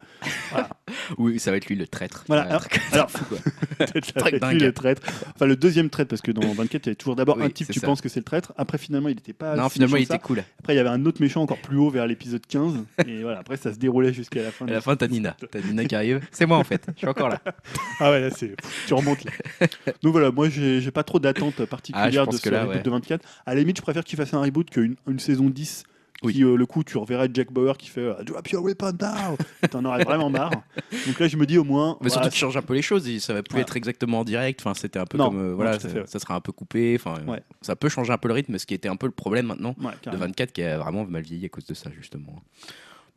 euh, 0.56 0.62
Oui, 1.18 1.38
ça 1.38 1.50
va 1.50 1.56
être 1.56 1.66
lui 1.66 1.76
le 1.76 1.86
traître. 1.86 2.24
Voilà, 2.28 2.42
alors- 2.42 2.64
fou, 3.10 3.24
quoi. 3.24 3.38
peut-être 3.78 4.04
ça 4.04 4.12
va 4.16 4.20
Truc 4.22 4.34
être 4.34 4.40
dingue. 4.42 4.52
lui 4.54 4.60
le 4.60 4.72
traître. 4.72 5.02
Enfin, 5.34 5.46
le 5.46 5.56
deuxième 5.56 5.88
traître, 5.90 6.08
parce 6.08 6.22
que 6.22 6.27
dans 6.32 6.52
24, 6.52 6.84
il 6.84 6.86
y 6.86 6.88
avait 6.90 6.94
toujours 6.94 7.16
d'abord 7.16 7.36
Oui, 7.36 7.44
un 7.44 7.50
type, 7.50 7.70
tu 7.70 7.80
ça. 7.80 7.86
penses 7.86 8.00
que 8.00 8.08
c'est 8.08 8.20
le 8.20 8.24
traître. 8.24 8.52
Après, 8.56 8.78
finalement, 8.78 9.08
il 9.08 9.16
n'était 9.16 9.32
pas. 9.32 9.56
Non, 9.56 9.68
si 9.68 9.74
finalement, 9.74 9.96
il 9.96 10.02
était 10.02 10.18
cool. 10.18 10.42
Après, 10.58 10.74
il 10.74 10.76
y 10.76 10.80
avait 10.80 10.88
un 10.88 11.04
autre 11.06 11.20
méchant 11.20 11.42
encore 11.42 11.58
plus 11.58 11.76
haut 11.78 11.90
vers 11.90 12.06
l'épisode 12.06 12.46
15. 12.46 12.84
Et 13.06 13.22
voilà, 13.22 13.38
après, 13.40 13.56
ça 13.56 13.72
se 13.72 13.78
déroulait 13.78 14.12
jusqu'à 14.12 14.42
la 14.42 14.50
fin. 14.50 14.66
À 14.66 14.72
la 14.72 14.80
fin, 14.80 14.96
t'as 14.96 15.08
Nina. 15.08 15.36
T'as 15.50 15.60
Nina 15.60 15.84
qui 15.84 15.94
arrive. 15.94 16.20
C'est 16.30 16.46
moi, 16.46 16.58
en 16.58 16.64
fait. 16.64 16.86
Je 16.94 16.98
suis 16.98 17.08
encore 17.08 17.28
là. 17.28 17.40
Ah 18.00 18.10
ouais, 18.10 18.20
là, 18.20 18.30
c'est. 18.30 18.54
Tu 18.86 18.94
remontes 18.94 19.24
là. 19.24 19.32
Donc 20.02 20.12
voilà, 20.12 20.30
moi 20.30 20.48
j'ai 20.48 20.90
pas 20.90 21.02
trop 21.02 21.18
d'attente 21.18 21.64
particulière 21.64 22.24
pense 22.24 22.36
de 22.36 22.40
ce 22.40 22.48
là, 22.48 22.62
reboot 22.62 22.76
ouais. 22.76 22.82
de 22.82 22.90
24. 22.90 23.24
À 23.46 23.54
la 23.54 23.60
limite, 23.60 23.76
je 23.76 23.82
préfère 23.82 24.04
qu'il 24.04 24.16
fasse 24.16 24.34
un 24.34 24.40
reboot 24.40 24.70
qu'une 24.70 24.96
une 25.08 25.18
saison 25.18 25.48
10. 25.48 25.84
Oui. 26.24 26.32
Qui, 26.34 26.42
euh, 26.42 26.56
le 26.56 26.66
coup, 26.66 26.82
tu 26.82 26.98
reverrais 26.98 27.28
Jack 27.32 27.52
Bauer 27.52 27.76
qui 27.78 27.88
fait 27.88 28.00
euh, 28.00 28.22
Drop 28.24 28.48
your 28.48 28.64
weapon 28.64 28.92
now 29.00 29.36
T'en 29.70 29.84
aurais 29.84 30.02
vraiment 30.02 30.30
marre. 30.30 30.50
Donc 31.06 31.20
là, 31.20 31.28
je 31.28 31.36
me 31.36 31.46
dis 31.46 31.58
au 31.58 31.64
moins. 31.64 31.96
Mais 32.00 32.08
surtout, 32.08 32.22
voilà, 32.22 32.30
tu 32.32 32.38
changes 32.38 32.56
un 32.56 32.62
peu 32.62 32.74
les 32.74 32.82
choses. 32.82 33.08
Ça 33.20 33.34
va 33.34 33.42
plus 33.44 33.52
Voilà. 33.52 33.62
être 33.62 33.76
exactement 33.76 34.20
en 34.20 34.24
direct. 34.24 34.60
Enfin, 34.60 34.74
c'était 34.74 34.98
un 34.98 35.04
peu 35.06 35.16
Non, 35.16 35.28
comme. 35.28 35.40
euh, 35.40 35.54
voilà, 35.54 35.78
ça, 35.78 36.18
sera 36.18 36.34
un 36.34 36.40
peu 36.40 36.50
coupé. 36.50 36.96
Enfin, 36.98 37.14
Ouais. 37.26 37.40
ça 37.60 37.76
peut 37.76 37.88
changer 37.88 38.12
un 38.12 38.18
peu 38.18 38.26
le 38.28 38.34
rythme, 38.34 38.58
ce 38.58 38.66
qui 38.66 38.74
était 38.74 38.88
un 38.88 38.96
peu 38.96 39.06
le 39.06 39.12
problème 39.12 39.46
maintenant 39.46 39.76
ouais, 39.80 39.92
de 39.92 39.96
carrément. 40.02 40.24
24 40.24 40.52
qui 40.52 40.62
a 40.64 40.78
vraiment 40.78 41.04
mal 41.06 41.22
vieilli 41.22 41.46
à 41.46 41.48
cause 41.50 41.66
de 41.66 41.74
ça, 41.74 41.88
justement. 41.96 42.42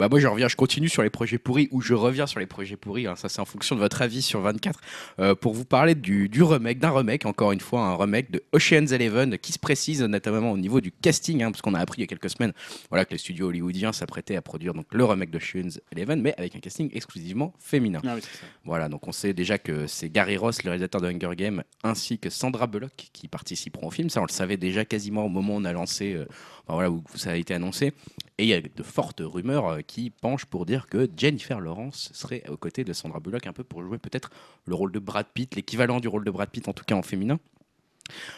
Bah 0.01 0.09
moi 0.09 0.19
je 0.19 0.25
reviens, 0.25 0.47
je 0.47 0.55
continue 0.55 0.89
sur 0.89 1.03
les 1.03 1.11
projets 1.11 1.37
pourris 1.37 1.67
ou 1.69 1.79
je 1.79 1.93
reviens 1.93 2.25
sur 2.25 2.39
les 2.39 2.47
projets 2.47 2.75
pourris. 2.75 3.05
hein, 3.05 3.15
ça 3.15 3.29
c'est 3.29 3.39
en 3.39 3.45
fonction 3.45 3.75
de 3.75 3.81
votre 3.81 4.01
avis 4.01 4.23
sur 4.23 4.41
24 4.41 4.79
euh, 5.19 5.35
pour 5.35 5.53
vous 5.53 5.63
parler 5.63 5.93
du, 5.93 6.27
du 6.27 6.41
remake, 6.41 6.79
d'un 6.79 6.89
remake 6.89 7.27
encore 7.27 7.51
une 7.51 7.59
fois, 7.59 7.81
un 7.85 7.95
remake 7.95 8.31
de 8.31 8.43
Ocean's 8.51 8.93
Eleven 8.93 9.37
qui 9.37 9.51
se 9.51 9.59
précise 9.59 10.01
notamment 10.01 10.53
au 10.53 10.57
niveau 10.57 10.81
du 10.81 10.91
casting, 10.91 11.43
hein, 11.43 11.51
parce 11.51 11.61
qu'on 11.61 11.75
a 11.75 11.79
appris 11.79 11.99
il 11.99 12.01
y 12.01 12.03
a 12.05 12.07
quelques 12.07 12.31
semaines, 12.31 12.51
voilà 12.89 13.05
que 13.05 13.11
les 13.11 13.19
studios 13.19 13.49
hollywoodiens 13.49 13.93
s'apprêtaient 13.93 14.35
à 14.35 14.41
produire 14.41 14.73
donc 14.73 14.87
le 14.91 15.05
remake 15.05 15.29
d'Ocean's 15.29 15.79
Eleven, 15.95 16.19
mais 16.19 16.33
avec 16.35 16.55
un 16.55 16.59
casting 16.59 16.89
exclusivement 16.95 17.53
féminin. 17.59 18.01
Ah 18.03 18.15
oui. 18.15 18.21
Voilà, 18.65 18.89
donc 18.89 19.07
on 19.07 19.11
sait 19.11 19.35
déjà 19.35 19.59
que 19.59 19.85
c'est 19.85 20.09
Gary 20.09 20.35
Ross, 20.35 20.63
le 20.63 20.71
réalisateur 20.71 21.01
de 21.01 21.09
Hunger 21.09 21.35
Games, 21.35 21.61
ainsi 21.83 22.17
que 22.17 22.31
Sandra 22.31 22.65
Bullock 22.65 23.09
qui 23.13 23.27
participeront 23.27 23.89
au 23.89 23.91
film. 23.91 24.09
Ça, 24.09 24.19
on 24.21 24.25
le 24.25 24.31
savait 24.31 24.57
déjà 24.57 24.83
quasiment 24.83 25.23
au 25.25 25.29
moment 25.29 25.53
où 25.53 25.57
on 25.57 25.65
a 25.65 25.73
lancé, 25.73 26.13
euh, 26.13 26.25
voilà, 26.73 26.89
où 26.89 27.03
ça 27.15 27.31
a 27.31 27.35
été 27.35 27.53
annoncé. 27.53 27.93
Et 28.37 28.45
il 28.45 28.47
y 28.47 28.53
a 28.53 28.61
de 28.61 28.83
fortes 28.83 29.21
rumeurs 29.23 29.67
euh, 29.67 29.81
qui 29.81 30.09
penchent 30.09 30.45
pour 30.45 30.65
dire 30.65 30.87
que 30.87 31.07
Jennifer 31.15 31.59
Lawrence 31.59 32.09
serait 32.13 32.43
aux 32.49 32.57
côtés 32.57 32.83
de 32.83 32.91
Sandra 32.91 33.19
Bullock 33.19 33.45
un 33.45 33.53
peu 33.53 33.63
pour 33.63 33.83
jouer 33.83 33.99
peut-être 33.99 34.31
le 34.65 34.73
rôle 34.73 34.91
de 34.91 34.97
Brad 34.97 35.27
Pitt, 35.31 35.55
l'équivalent 35.55 35.99
du 35.99 36.07
rôle 36.07 36.25
de 36.25 36.31
Brad 36.31 36.49
Pitt 36.49 36.67
en 36.67 36.73
tout 36.73 36.83
cas 36.83 36.95
en 36.95 37.03
féminin. 37.03 37.39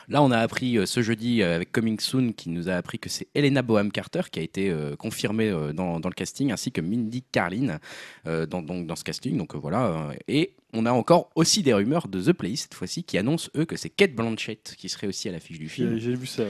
Là, 0.10 0.22
on 0.22 0.30
a 0.30 0.38
appris 0.38 0.78
euh, 0.78 0.86
ce 0.86 1.02
jeudi 1.02 1.42
euh, 1.42 1.56
avec 1.56 1.72
Coming 1.72 2.00
Soon 2.00 2.34
qui 2.34 2.50
nous 2.50 2.68
a 2.68 2.74
appris 2.74 3.00
que 3.00 3.08
c'est 3.08 3.28
Elena 3.34 3.62
Boham 3.62 3.94
Carter 3.94 4.24
qui 4.30 4.40
a 4.40 4.44
été 4.44 4.76
confirmée 5.00 5.50
dans, 5.74 6.02
dans 6.02 6.10
le 6.10 6.14
casting, 6.14 6.52
ainsi 6.52 6.72
que 6.72 6.82
Mindy 6.82 7.24
Carlin 7.24 7.80
dans, 8.26 8.62
donc, 8.62 8.86
dans 8.86 8.96
ce 8.96 9.04
casting. 9.04 9.38
Donc 9.38 9.56
voilà. 9.56 10.12
et 10.28 10.54
on 10.74 10.86
a 10.86 10.92
encore 10.92 11.30
aussi 11.36 11.64
des 11.64 11.74
rumeurs 11.74 12.08
de 12.08 12.22
The 12.22 12.34
Place 12.34 12.62
cette 12.62 12.74
fois-ci 12.74 13.04
qui 13.04 13.18
annoncent 13.18 13.50
eux 13.56 13.66
que 13.66 13.78
c'est 13.78 13.90
Kate 13.90 14.14
Blanchett 14.14 14.76
qui 14.78 14.90
serait 14.90 15.08
aussi 15.08 15.30
à 15.30 15.32
l'affiche 15.32 15.60
du 15.60 15.70
film. 15.70 15.98
J'ai 15.98 16.16
vu 16.16 16.28
ça. 16.28 16.44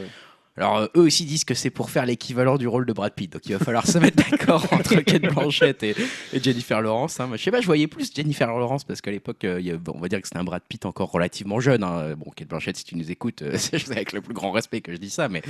Alors, 0.56 0.78
euh, 0.78 0.88
eux 0.96 1.02
aussi 1.02 1.26
disent 1.26 1.46
que 1.46 1.56
c'est 1.56 1.72
pour 1.72 1.90
faire 1.90 2.06
l'équivalent 2.06 2.58
du 2.58 2.68
rôle 2.68 2.86
de 2.86 2.94
Brad 2.94 3.14
Pitt. 3.14 3.34
Donc, 3.34 3.42
il 3.48 3.54
va 3.54 3.60
falloir 3.60 3.88
se 3.88 3.98
mettre 3.98 4.18
d'accord 4.30 4.66
entre 4.72 4.98
Kate 5.02 5.24
Blanchett 5.24 5.82
et, 5.82 5.96
et 6.32 6.44
Jennifer 6.44 6.80
Lawrence. 6.80 7.20
hein. 7.20 7.30
Je 7.34 7.42
sais 7.42 7.50
pas, 7.50 7.60
je 7.60 7.66
voyais 7.66 7.88
plus 7.88 8.12
Jennifer 8.16 8.48
Lawrence 8.48 8.84
parce 8.84 9.02
qu'à 9.02 9.10
l'époque, 9.10 9.44
euh, 9.46 9.78
on 9.92 10.00
va 10.00 10.08
dire 10.10 10.22
que 10.22 10.28
c'était 10.28 10.40
un 10.40 10.44
Brad 10.44 10.62
Pitt 10.70 10.86
encore 10.86 11.10
relativement 11.10 11.60
jeune. 11.60 11.84
hein. 11.84 12.14
Bon, 12.16 12.30
Kate 12.36 12.48
Blanchett, 12.50 12.78
si 12.78 12.84
tu 12.84 12.96
nous 12.96 13.10
écoutes, 13.10 13.42
euh, 13.42 13.54
c'est 13.58 13.90
avec 13.92 14.12
le 14.14 14.22
plus 14.22 14.36
grand 14.36 14.52
respect 14.52 14.82
que 14.82 14.92
je 14.92 14.98
dis 14.98 15.10
ça, 15.10 15.28
mais 15.28 15.42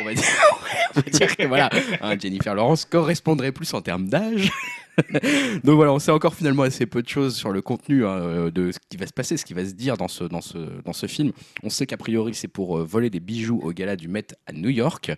on 0.00 0.04
va 0.04 0.12
dire, 0.12 0.24
on 0.96 1.00
va 1.02 1.10
dire 1.10 1.36
que 1.36 1.46
voilà, 1.46 1.70
hein, 2.00 2.18
Jennifer 2.18 2.52
Lawrence 2.54 2.84
correspondrait 2.84 3.52
plus 3.52 3.72
en 3.74 3.80
termes 3.80 4.08
d'âge. 4.08 4.50
Donc 5.64 5.76
voilà, 5.76 5.92
on 5.92 5.98
sait 5.98 6.10
encore 6.10 6.34
finalement 6.34 6.62
assez 6.62 6.86
peu 6.86 7.02
de 7.02 7.08
choses 7.08 7.36
sur 7.36 7.50
le 7.50 7.62
contenu 7.62 8.06
hein, 8.06 8.18
euh, 8.18 8.50
de 8.50 8.72
ce 8.72 8.78
qui 8.88 8.96
va 8.96 9.06
se 9.06 9.12
passer, 9.12 9.36
ce 9.36 9.44
qui 9.44 9.54
va 9.54 9.64
se 9.64 9.72
dire 9.72 9.96
dans 9.96 10.08
ce, 10.08 11.06
film. 11.06 11.32
On 11.62 11.70
sait 11.70 11.86
qu'a 11.86 11.96
priori 11.96 12.34
c'est 12.34 12.48
pour 12.48 12.78
euh, 12.78 12.84
voler 12.84 13.10
des 13.10 13.20
bijoux 13.20 13.60
au 13.62 13.72
gala 13.72 13.96
du 13.96 14.08
Met 14.08 14.28
à 14.46 14.52
New 14.52 14.70
York. 14.70 15.12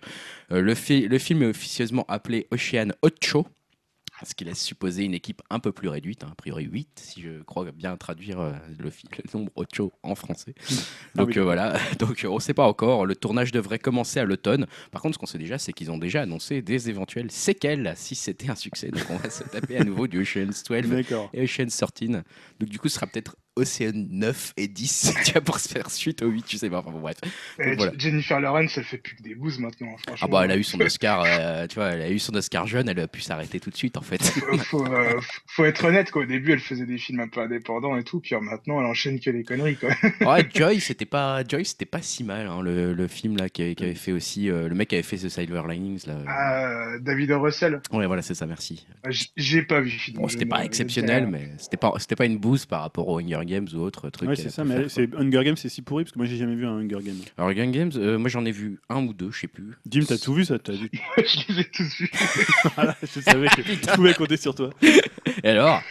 Euh, 0.51 0.61
le, 0.61 0.73
le 1.07 1.17
film 1.17 1.43
est 1.43 1.47
officieusement 1.47 2.05
appelé 2.07 2.47
Ocean 2.51 2.91
Ocho. 3.01 3.45
Ce 4.23 4.35
qui 4.35 4.43
laisse 4.43 4.61
supposer 4.61 5.03
une 5.03 5.13
équipe 5.13 5.41
un 5.49 5.59
peu 5.59 5.71
plus 5.71 5.87
réduite, 5.87 6.23
hein, 6.23 6.29
a 6.31 6.35
priori 6.35 6.65
8, 6.65 7.01
si 7.03 7.21
je 7.21 7.41
crois 7.43 7.65
bien 7.71 7.97
traduire 7.97 8.39
euh, 8.39 8.51
le, 8.77 8.85
le 8.89 9.23
nombre 9.33 9.51
Ocho 9.55 9.91
en 10.03 10.15
français. 10.15 10.53
Donc 11.15 11.29
oui. 11.29 11.39
euh, 11.39 11.43
voilà, 11.43 11.77
donc 11.99 12.23
euh, 12.23 12.27
on 12.27 12.35
ne 12.35 12.39
sait 12.39 12.53
pas 12.53 12.65
encore. 12.67 13.05
Le 13.05 13.15
tournage 13.15 13.51
devrait 13.51 13.79
commencer 13.79 14.19
à 14.19 14.25
l'automne. 14.25 14.67
Par 14.91 15.01
contre, 15.01 15.15
ce 15.15 15.19
qu'on 15.19 15.25
sait 15.25 15.37
déjà, 15.37 15.57
c'est 15.57 15.73
qu'ils 15.73 15.91
ont 15.91 15.97
déjà 15.97 16.21
annoncé 16.21 16.61
des 16.61 16.89
éventuelles 16.89 17.31
séquelles 17.31 17.93
si 17.95 18.15
c'était 18.15 18.49
un 18.49 18.55
succès. 18.55 18.89
Donc 18.89 19.03
on 19.09 19.17
va 19.17 19.29
se 19.29 19.43
taper 19.43 19.77
à 19.77 19.83
nouveau 19.83 20.07
du 20.07 20.21
Ocean's 20.21 20.63
12 20.63 20.89
D'accord. 20.89 21.29
et 21.33 21.43
Ocean's 21.43 21.75
13. 21.75 22.21
Donc 22.59 22.69
du 22.69 22.77
coup, 22.79 22.89
ce 22.89 22.95
sera 22.95 23.07
peut-être 23.07 23.35
Océan 23.55 23.91
9 23.93 24.53
et 24.57 24.67
10, 24.67 25.13
tu 25.25 25.41
pour 25.41 25.59
se 25.59 25.67
faire 25.67 25.89
suite 25.91 26.21
au 26.21 26.27
8, 26.27 26.45
tu 26.45 26.57
sais 26.57 26.69
pas. 26.69 26.79
Enfin 26.79 26.91
bon, 26.91 26.99
bref. 26.99 27.17
Voilà. 27.57 27.91
Jennifer 27.97 28.39
Lawrence, 28.39 28.77
elle 28.77 28.83
fait 28.83 28.97
plus 28.97 29.15
que 29.15 29.23
des 29.23 29.35
bouses 29.35 29.59
maintenant, 29.59 29.95
franchement. 30.05 30.27
Ah 30.29 30.31
bah 30.31 30.45
elle 30.45 30.51
a 30.51 30.57
eu 30.57 30.63
son 30.63 30.79
Oscar, 30.79 31.23
euh, 31.25 31.67
tu 31.67 31.75
vois, 31.75 31.89
elle 31.89 32.01
a 32.01 32.09
eu 32.09 32.19
son 32.19 32.33
Oscar 32.35 32.67
jeune, 32.67 32.87
elle 32.87 32.99
a 32.99 33.07
pu 33.07 33.21
s'arrêter 33.21 33.59
tout 33.59 33.69
de 33.69 33.75
suite 33.75 33.97
en 33.97 34.01
fait. 34.01 34.21
faut, 34.23 34.57
faut, 34.57 34.85
euh, 34.85 35.19
faut 35.47 35.65
être 35.65 35.83
honnête, 35.85 36.11
quoi. 36.11 36.23
Au 36.23 36.25
début, 36.25 36.53
elle 36.53 36.59
faisait 36.59 36.85
des 36.85 36.97
films 36.97 37.19
un 37.19 37.27
peu 37.27 37.41
indépendants 37.41 37.97
et 37.97 38.03
tout, 38.03 38.19
puis 38.19 38.35
alors, 38.35 38.43
maintenant, 38.43 38.79
elle 38.79 38.85
enchaîne 38.85 39.19
que 39.19 39.29
les 39.29 39.43
conneries, 39.43 39.75
quoi. 39.77 39.89
Ouais, 40.21 40.47
Joy, 40.53 40.79
c'était 40.79 41.05
pas, 41.05 41.43
Joy, 41.43 41.65
c'était 41.65 41.85
pas 41.85 42.01
si 42.01 42.23
mal, 42.23 42.47
hein, 42.47 42.61
le, 42.61 42.93
le 42.93 43.07
film 43.07 43.37
là 43.37 43.49
qui 43.49 43.63
avait, 43.63 43.75
qui 43.75 43.83
avait 43.83 43.95
fait 43.95 44.11
aussi, 44.11 44.49
euh, 44.49 44.67
le 44.69 44.75
mec 44.75 44.89
qui 44.89 44.95
avait 44.95 45.03
fait 45.03 45.17
The 45.17 45.29
Silver 45.29 45.63
Linings 45.67 46.05
là. 46.07 46.17
Ah, 46.27 46.97
David. 46.99 47.31
Russell, 47.31 47.81
Ouais, 47.91 48.07
voilà, 48.07 48.21
c'est 48.21 48.33
ça, 48.33 48.45
merci. 48.45 48.85
Ah, 49.03 49.09
j'ai 49.37 49.61
pas 49.63 49.79
vu. 49.79 49.91
Bon, 50.13 50.27
c'était 50.27 50.45
pas 50.45 50.63
exceptionnel, 50.65 51.27
mais 51.27 51.49
c'était 51.57 51.77
pas, 51.77 51.93
c'était 51.97 52.15
pas 52.15 52.25
une 52.25 52.37
bouse 52.37 52.65
par 52.65 52.81
rapport 52.81 53.07
aux 53.07 53.19
Hunger 53.41 53.45
Games 53.45 53.67
ou 53.73 53.79
autre 53.79 54.09
truc. 54.09 54.29
Ouais, 54.29 54.35
c'est 54.35 54.49
ça, 54.49 54.63
mais 54.63 54.89
c'est 54.89 55.13
Hunger 55.15 55.43
Games, 55.43 55.57
c'est 55.57 55.69
si 55.69 55.81
pourri 55.81 56.03
parce 56.03 56.13
que 56.13 56.19
moi 56.19 56.25
j'ai 56.25 56.37
jamais 56.37 56.55
vu 56.55 56.65
un 56.65 56.77
Hunger 56.77 56.99
Games. 57.03 57.17
Alors 57.37 57.49
Hunger 57.49 57.67
Games, 57.67 57.91
euh, 57.95 58.17
moi 58.17 58.29
j'en 58.29 58.45
ai 58.45 58.51
vu 58.51 58.79
un 58.89 59.03
ou 59.05 59.13
deux, 59.13 59.31
je 59.31 59.41
sais 59.41 59.47
plus. 59.47 59.73
Dim, 59.85 60.01
t'as 60.07 60.17
tout 60.17 60.33
vu 60.33 60.45
ça 60.45 60.59
T'as 60.59 60.73
vu 60.73 60.89
je 61.17 61.53
les 61.53 61.59
ai 61.61 61.65
tous 61.65 61.95
vus. 61.97 62.11
Voilà, 62.75 62.95
Je 63.01 63.19
savais 63.19 63.47
que 63.47 63.61
je 63.63 63.95
pouvais 63.95 64.13
compter 64.13 64.37
sur 64.37 64.55
toi. 64.55 64.69
Et 65.43 65.49
alors? 65.49 65.81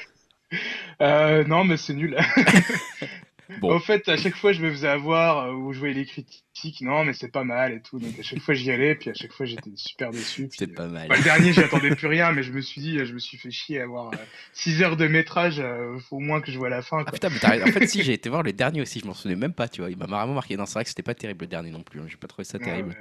Euh, 1.00 1.44
non, 1.44 1.64
mais 1.64 1.76
c'est 1.76 1.94
nul. 1.94 2.16
Bon. 3.60 3.74
En 3.74 3.80
fait, 3.80 4.08
à 4.08 4.16
chaque 4.16 4.36
fois, 4.36 4.52
je 4.52 4.60
me 4.62 4.70
faisais 4.70 4.88
avoir 4.88 5.46
euh, 5.46 5.52
où 5.52 5.72
je 5.72 5.78
voyais 5.78 5.94
les 5.94 6.06
critiques. 6.06 6.44
Non, 6.82 7.04
mais 7.04 7.14
c'est 7.14 7.28
pas 7.32 7.44
mal 7.44 7.72
et 7.72 7.80
tout. 7.80 7.98
Donc 7.98 8.18
à 8.18 8.22
chaque 8.22 8.40
fois, 8.40 8.52
j'y 8.54 8.70
allais, 8.70 8.94
puis 8.94 9.08
à 9.08 9.14
chaque 9.14 9.32
fois, 9.32 9.46
j'étais 9.46 9.70
super 9.76 10.10
déçu. 10.10 10.46
puis, 10.48 10.58
C'est 10.58 10.70
euh, 10.70 10.74
pas 10.74 10.88
mal. 10.88 11.08
bah, 11.08 11.16
le 11.16 11.22
dernier, 11.22 11.52
j'y 11.54 11.60
attendais 11.60 11.94
plus 11.94 12.06
rien, 12.06 12.32
mais 12.32 12.42
je 12.42 12.52
me 12.52 12.60
suis 12.60 12.80
dit, 12.82 12.98
je 13.04 13.14
me 13.14 13.18
suis 13.18 13.38
fait 13.38 13.50
chier 13.50 13.80
à 13.80 13.84
avoir 13.84 14.10
6 14.52 14.82
heures 14.82 14.96
de 14.98 15.06
métrage. 15.06 15.58
euh, 15.60 15.98
faut 16.00 16.16
au 16.16 16.20
moins 16.20 16.40
que 16.42 16.52
je 16.52 16.58
vois 16.58 16.68
la 16.68 16.82
fin. 16.82 17.02
Ah 17.06 17.12
putain, 17.12 17.30
mais 17.30 17.62
en 17.62 17.66
fait, 17.68 17.86
si 17.86 18.02
j'ai 18.02 18.12
été 18.12 18.28
voir 18.28 18.42
le 18.42 18.52
dernier 18.52 18.82
aussi, 18.82 19.00
je 19.00 19.06
m'en 19.06 19.14
souvenais 19.14 19.36
même 19.36 19.54
pas, 19.54 19.68
tu 19.68 19.80
vois. 19.80 19.90
Il 19.90 19.96
m'a 19.96 20.04
vraiment 20.06 20.34
marqué. 20.34 20.56
Non, 20.56 20.66
c'est 20.66 20.74
vrai 20.74 20.82
que 20.84 20.90
c'était 20.90 21.02
pas 21.02 21.14
terrible 21.14 21.42
le 21.44 21.46
dernier 21.46 21.70
non 21.70 21.82
plus. 21.82 22.00
hein. 22.00 22.04
J'ai 22.08 22.16
pas 22.18 22.26
trouvé 22.28 22.44
ça 22.44 22.58
Ouais, 22.58 22.64
terrible. 22.64 22.90
ouais. 22.90 22.96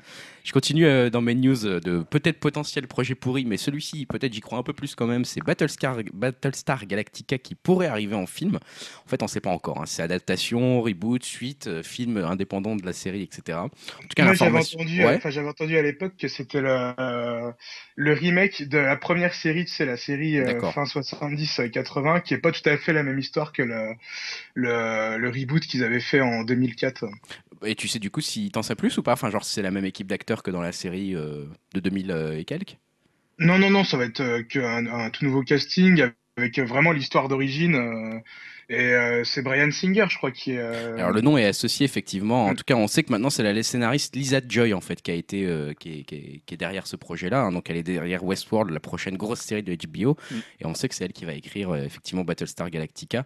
Je 0.45 0.51
continue 0.53 0.85
euh, 0.85 1.09
dans 1.09 1.21
mes 1.21 1.35
news 1.35 1.65
euh, 1.65 1.79
de 1.81 1.99
peut-être 2.03 2.39
potentiel 2.39 2.87
projet 2.87 3.13
pourri, 3.15 3.43
mais 3.45 3.57
celui-ci, 3.57 4.05
peut-être 4.05 4.33
j'y 4.33 4.39
crois 4.41 4.57
un 4.59 4.63
peu 4.63 4.73
plus 4.73 4.95
quand 4.95 5.07
même. 5.07 5.25
C'est 5.25 5.41
Battlestar, 5.43 5.97
Battlestar 6.13 6.85
Galactica 6.85 7.37
qui 7.37 7.55
pourrait 7.55 7.87
arriver 7.87 8.15
en 8.15 8.25
film. 8.25 8.55
En 9.05 9.09
fait, 9.09 9.21
on 9.21 9.27
sait 9.27 9.41
pas 9.41 9.49
encore. 9.49 9.81
hein. 9.81 9.85
C'est 9.85 10.01
adaptation, 10.01 10.29
reboot, 10.47 11.23
suite, 11.23 11.67
euh, 11.67 11.83
film 11.83 12.17
indépendant 12.17 12.75
de 12.75 12.85
la 12.85 12.93
série, 12.93 13.23
etc. 13.23 13.65
En 13.65 13.69
tout 13.69 14.07
cas, 14.15 14.23
Moi, 14.25 14.33
j'avais 14.33 14.51
l'information- 14.51 14.79
entendu, 14.79 15.01
euh, 15.01 15.07
Ouais. 15.07 15.15
enfin, 15.17 15.29
j'avais 15.29 15.47
entendu 15.49 15.77
à 15.77 15.81
l'époque 15.81 16.13
que 16.17 16.27
c'était 16.27 16.61
le, 16.61 16.93
euh, 16.99 17.51
le 17.95 18.13
remake 18.13 18.63
de 18.67 18.77
la 18.77 18.95
première 18.95 19.33
série, 19.33 19.65
c'est 19.67 19.85
la 19.85 19.97
série 19.97 20.39
euh, 20.39 20.61
fin 20.71 20.85
70-80, 20.85 22.21
qui 22.21 22.33
est 22.33 22.37
pas 22.39 22.51
tout 22.51 22.67
à 22.67 22.77
fait 22.77 22.93
la 22.93 23.03
même 23.03 23.19
histoire 23.19 23.51
que 23.53 23.61
le, 23.61 23.93
le, 24.55 25.17
le 25.17 25.29
reboot 25.29 25.63
qu'ils 25.65 25.83
avaient 25.83 25.99
fait 25.99 26.21
en 26.21 26.43
2004. 26.43 27.05
Et 27.65 27.75
tu 27.75 27.87
sais 27.87 27.99
du 27.99 28.09
coup 28.09 28.21
si 28.21 28.51
t'en 28.51 28.63
sais 28.63 28.75
plus 28.75 28.97
ou 28.97 29.03
pas? 29.03 29.13
Enfin, 29.13 29.29
genre, 29.29 29.43
c'est 29.43 29.61
la 29.61 29.71
même 29.71 29.85
équipe 29.85 30.07
d'acteurs 30.07 30.43
que 30.43 30.51
dans 30.51 30.61
la 30.61 30.71
série 30.71 31.15
euh, 31.15 31.45
de 31.73 31.79
2000 31.79 32.11
euh, 32.11 32.37
et 32.37 32.45
quelques? 32.45 32.77
Non, 33.39 33.57
non, 33.57 33.69
non, 33.69 33.83
ça 33.83 33.97
va 33.97 34.05
être 34.05 34.41
qu'un 34.49 34.85
un 34.87 35.09
tout 35.09 35.23
nouveau 35.25 35.43
casting 35.43 36.03
avec 36.37 36.59
vraiment 36.59 36.91
l'histoire 36.91 37.27
d'origine. 37.27 38.21
Et 38.69 38.93
euh, 38.93 39.23
c'est 39.23 39.41
Brian 39.41 39.71
Singer, 39.71 40.05
je 40.09 40.17
crois, 40.17 40.31
qui 40.31 40.51
est. 40.53 40.59
euh, 40.59 40.95
Alors 40.97 41.11
le 41.11 41.21
nom 41.21 41.37
est 41.37 41.45
associé 41.45 41.85
effectivement. 41.85 42.45
En 42.45 42.51
Mm. 42.51 42.55
tout 42.55 42.63
cas, 42.65 42.75
on 42.75 42.87
sait 42.87 43.03
que 43.03 43.11
maintenant 43.11 43.29
c'est 43.29 43.43
la 43.43 43.63
scénariste 43.63 44.15
Lisa 44.15 44.39
Joy 44.47 44.73
en 44.73 44.81
fait 44.81 45.01
qui 45.01 45.11
a 45.11 45.15
été 45.15 45.45
euh, 45.45 45.73
qui, 45.73 45.99
est, 45.99 46.03
qui 46.03 46.15
est- 46.15 46.41
qui 46.45 46.53
est 46.53 46.57
derrière 46.57 46.85
ce 46.87 46.95
projet-là. 46.95 47.41
hein. 47.41 47.51
Donc 47.51 47.69
elle 47.69 47.77
est 47.77 47.83
derrière 47.83 48.23
Westworld, 48.23 48.71
la 48.71 48.79
prochaine 48.79 49.17
grosse 49.17 49.39
série 49.41 49.63
de 49.63 49.73
HBO. 49.75 50.17
Mm. 50.31 50.35
Et 50.61 50.65
on 50.65 50.73
sait 50.73 50.87
que 50.87 50.95
c'est 50.95 51.05
elle 51.05 51.13
qui 51.13 51.25
va 51.25 51.33
écrire 51.33 51.71
euh, 51.71 51.83
effectivement 51.83 52.23
Battlestar 52.23 52.69
Galactica. 52.69 53.25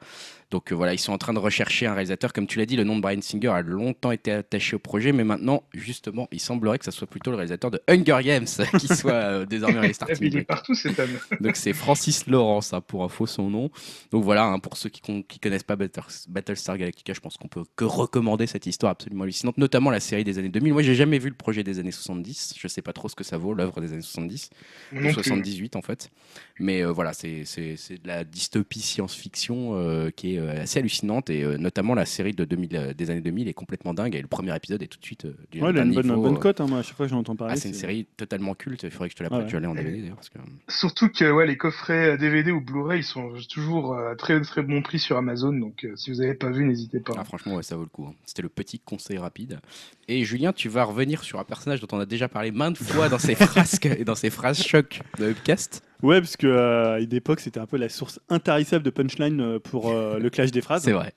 Donc 0.54 0.72
euh, 0.72 0.76
voilà, 0.76 0.94
ils 0.94 1.00
sont 1.00 1.12
en 1.14 1.18
train 1.18 1.34
de 1.34 1.40
rechercher 1.40 1.88
un 1.88 1.94
réalisateur. 1.96 2.32
Comme 2.32 2.46
tu 2.46 2.60
l'as 2.60 2.68
dit, 2.68 2.76
le 2.76 2.84
nom 2.84 2.96
de 2.96 3.02
Brian 3.02 3.22
Singer 3.22 3.48
a 3.48 3.64
longtemps 3.64 4.12
été 4.12 4.32
attaché 4.32 4.76
au 4.76 4.80
projet, 4.80 5.12
mais 5.12 5.24
maintenant 5.24 5.64
justement, 5.74 6.28
il 6.32 6.40
semblerait 6.40 6.78
que 6.78 6.86
ça 6.86 6.92
soit 6.92 7.08
plutôt 7.08 7.32
le 7.32 7.38
réalisateur 7.38 7.72
de 7.72 7.82
Hunger 7.90 8.20
Games 8.24 8.46
qui 8.80 8.88
soit 8.88 9.14
euh, 9.14 9.46
désormais 9.48 9.82
les 9.82 9.88
il 9.88 9.94
starting 9.96 10.28
est 10.28 10.30
blocks. 10.30 10.46
partout 10.46 10.76
cet 10.76 11.00
homme. 11.00 11.10
Donc 11.42 11.56
c'est 11.56 11.74
Francis 11.74 12.28
Lawrence, 12.28 12.72
hein, 12.72 12.82
pour 12.82 13.04
info 13.04 13.26
son 13.26 13.50
nom. 13.50 13.72
Donc 14.12 14.24
voilà, 14.24 14.46
hein, 14.46 14.60
pour 14.60 14.78
ceux 14.78 14.90
qui, 14.90 15.02
qui 15.24 15.40
connaissent 15.40 15.64
pas 15.64 15.76
Battlestar 15.76 16.78
Galactica, 16.78 17.14
je 17.14 17.20
pense 17.20 17.36
qu'on 17.38 17.48
peut 17.48 17.64
que 17.76 17.86
recommander 17.86 18.46
cette 18.46 18.68
histoire 18.68 18.92
absolument 18.92 19.24
hallucinante, 19.24 19.58
notamment 19.58 19.90
la 19.90 20.00
série 20.00 20.24
des 20.24 20.38
années 20.38 20.50
2000. 20.50 20.72
Moi, 20.72 20.84
j'ai 20.84 20.94
jamais 20.94 21.18
vu 21.18 21.30
le 21.30 21.36
projet 21.36 21.64
des 21.64 21.80
années 21.80 21.92
70. 21.92 22.54
Je 22.60 22.68
sais 22.68 22.84
pas 22.84 22.94
trop 22.94 23.10
ce 23.10 23.16
que 23.16 23.24
ça 23.24 23.40
vaut, 23.40 23.56
l'œuvre 23.56 23.82
des 23.82 23.92
années 23.92 24.04
70, 24.04 24.52
Non 24.92 25.00
de 25.00 25.06
plus. 25.06 25.14
78 25.16 25.76
en 25.76 25.82
fait. 25.82 26.12
Mais 26.60 26.84
euh, 26.84 26.92
voilà, 26.92 27.14
c'est 27.14 27.42
de 27.42 28.08
la 28.08 28.24
dystopie 28.24 28.82
science-fiction 28.82 30.12
qui 30.16 30.36
est 30.36 30.43
assez 30.50 30.80
hallucinante 30.80 31.30
et 31.30 31.44
euh, 31.44 31.58
notamment 31.58 31.94
la 31.96 32.06
série 32.06 32.34
de 32.34 32.46
2000, 32.46 32.76
euh, 32.76 32.94
des 32.94 33.10
années 33.10 33.22
2000 33.22 33.48
est 33.48 33.54
complètement 33.54 33.94
dingue. 33.94 34.16
Et 34.16 34.22
le 34.22 34.28
premier 34.28 34.56
épisode 34.56 34.82
est 34.84 34.88
tout 34.88 35.00
de 35.00 35.06
suite 35.06 35.26
euh, 35.26 35.34
du 35.52 35.62
Ouais, 35.62 35.68
a 35.68 35.84
une 35.84 35.94
bonne, 35.94 36.06
niveau, 36.08 36.22
bonne 36.22 36.36
euh, 36.36 36.40
cote, 36.40 36.62
hein, 36.62 36.68
moi, 36.68 36.80
à 36.80 36.82
chaque 36.84 36.96
fois 36.96 37.06
que 37.06 37.12
j'en 37.12 37.20
entends 37.20 37.36
parler. 37.36 37.54
ah, 37.54 37.58
c'est 37.58 37.70
une 37.70 37.74
série 37.76 38.06
totalement 38.18 38.54
culte. 38.56 38.84
Il 38.84 38.92
faudrait 38.92 39.10
que 39.10 39.14
je 39.14 39.18
te 39.18 39.24
la 39.24 39.28
Ah 39.32 39.36
prête. 39.36 39.46
ouais. 39.46 39.50
Je 39.52 39.58
l'ai 39.58 39.68
en 39.68 39.76
DVD 39.76 40.02
d'ailleurs. 40.02 40.16
Parce 40.16 40.30
que... 40.30 40.40
Surtout 40.70 41.10
que 41.10 41.32
ouais, 41.32 41.48
les 41.48 41.58
coffrets 41.58 42.18
DVD 42.18 42.52
ou 42.52 42.62
Blu-ray, 42.62 43.00
ils 43.00 43.04
sont 43.04 43.32
toujours 43.50 43.96
à 43.98 44.16
très 44.16 44.40
très 44.42 44.62
bon 44.64 44.82
prix 44.82 45.00
sur 45.00 45.18
Amazon. 45.18 45.54
Donc 45.54 45.84
euh, 45.86 45.96
si 45.96 46.12
vous 46.12 46.18
n'avez 46.18 46.34
pas 46.34 46.50
vu, 46.50 46.66
n'hésitez 46.66 47.00
pas. 47.00 47.14
Ah, 47.18 47.24
franchement, 47.24 47.56
ouais, 47.56 47.64
ça 47.64 47.76
vaut 47.76 47.84
le 47.84 47.90
coup. 47.90 48.06
hein. 48.08 48.14
C'était 48.26 48.42
le 48.42 48.50
petit 48.50 48.80
conseil 48.80 49.18
rapide. 49.18 49.60
Et 50.08 50.26
Julien, 50.26 50.52
tu 50.54 50.68
vas 50.70 50.84
revenir 50.84 51.24
sur 51.24 51.40
un 51.40 51.44
personnage 51.46 51.80
dont 51.80 51.88
on 51.94 52.00
a 52.00 52.06
déjà 52.06 52.28
parlé 52.28 52.52
maintes 52.52 52.78
fois 52.78 53.08
dans 53.10 53.20
ses 53.20 53.36
frasques 53.36 53.86
et 53.86 54.04
dans 54.04 54.16
ses 54.16 54.30
phrases 54.30 54.62
choc 54.62 55.02
de 55.20 55.30
Upcast. 55.30 55.82
Ouais, 56.04 56.20
parce 56.20 56.36
que 56.36 56.48
euh, 56.48 56.96
à 56.96 57.00
une 57.00 57.14
époque, 57.14 57.40
c'était 57.40 57.62
un 57.62 57.66
peu 57.66 57.78
la 57.78 57.88
source 57.88 58.20
intarissable 58.28 58.84
de 58.84 58.90
punchline 58.90 59.40
euh, 59.40 59.60
pour 59.60 59.90
euh, 59.90 60.20
le 60.20 60.30
clash 60.30 60.52
des 60.52 60.62
phrases. 60.62 60.84
C'est 60.86 60.92
vrai. 60.92 61.14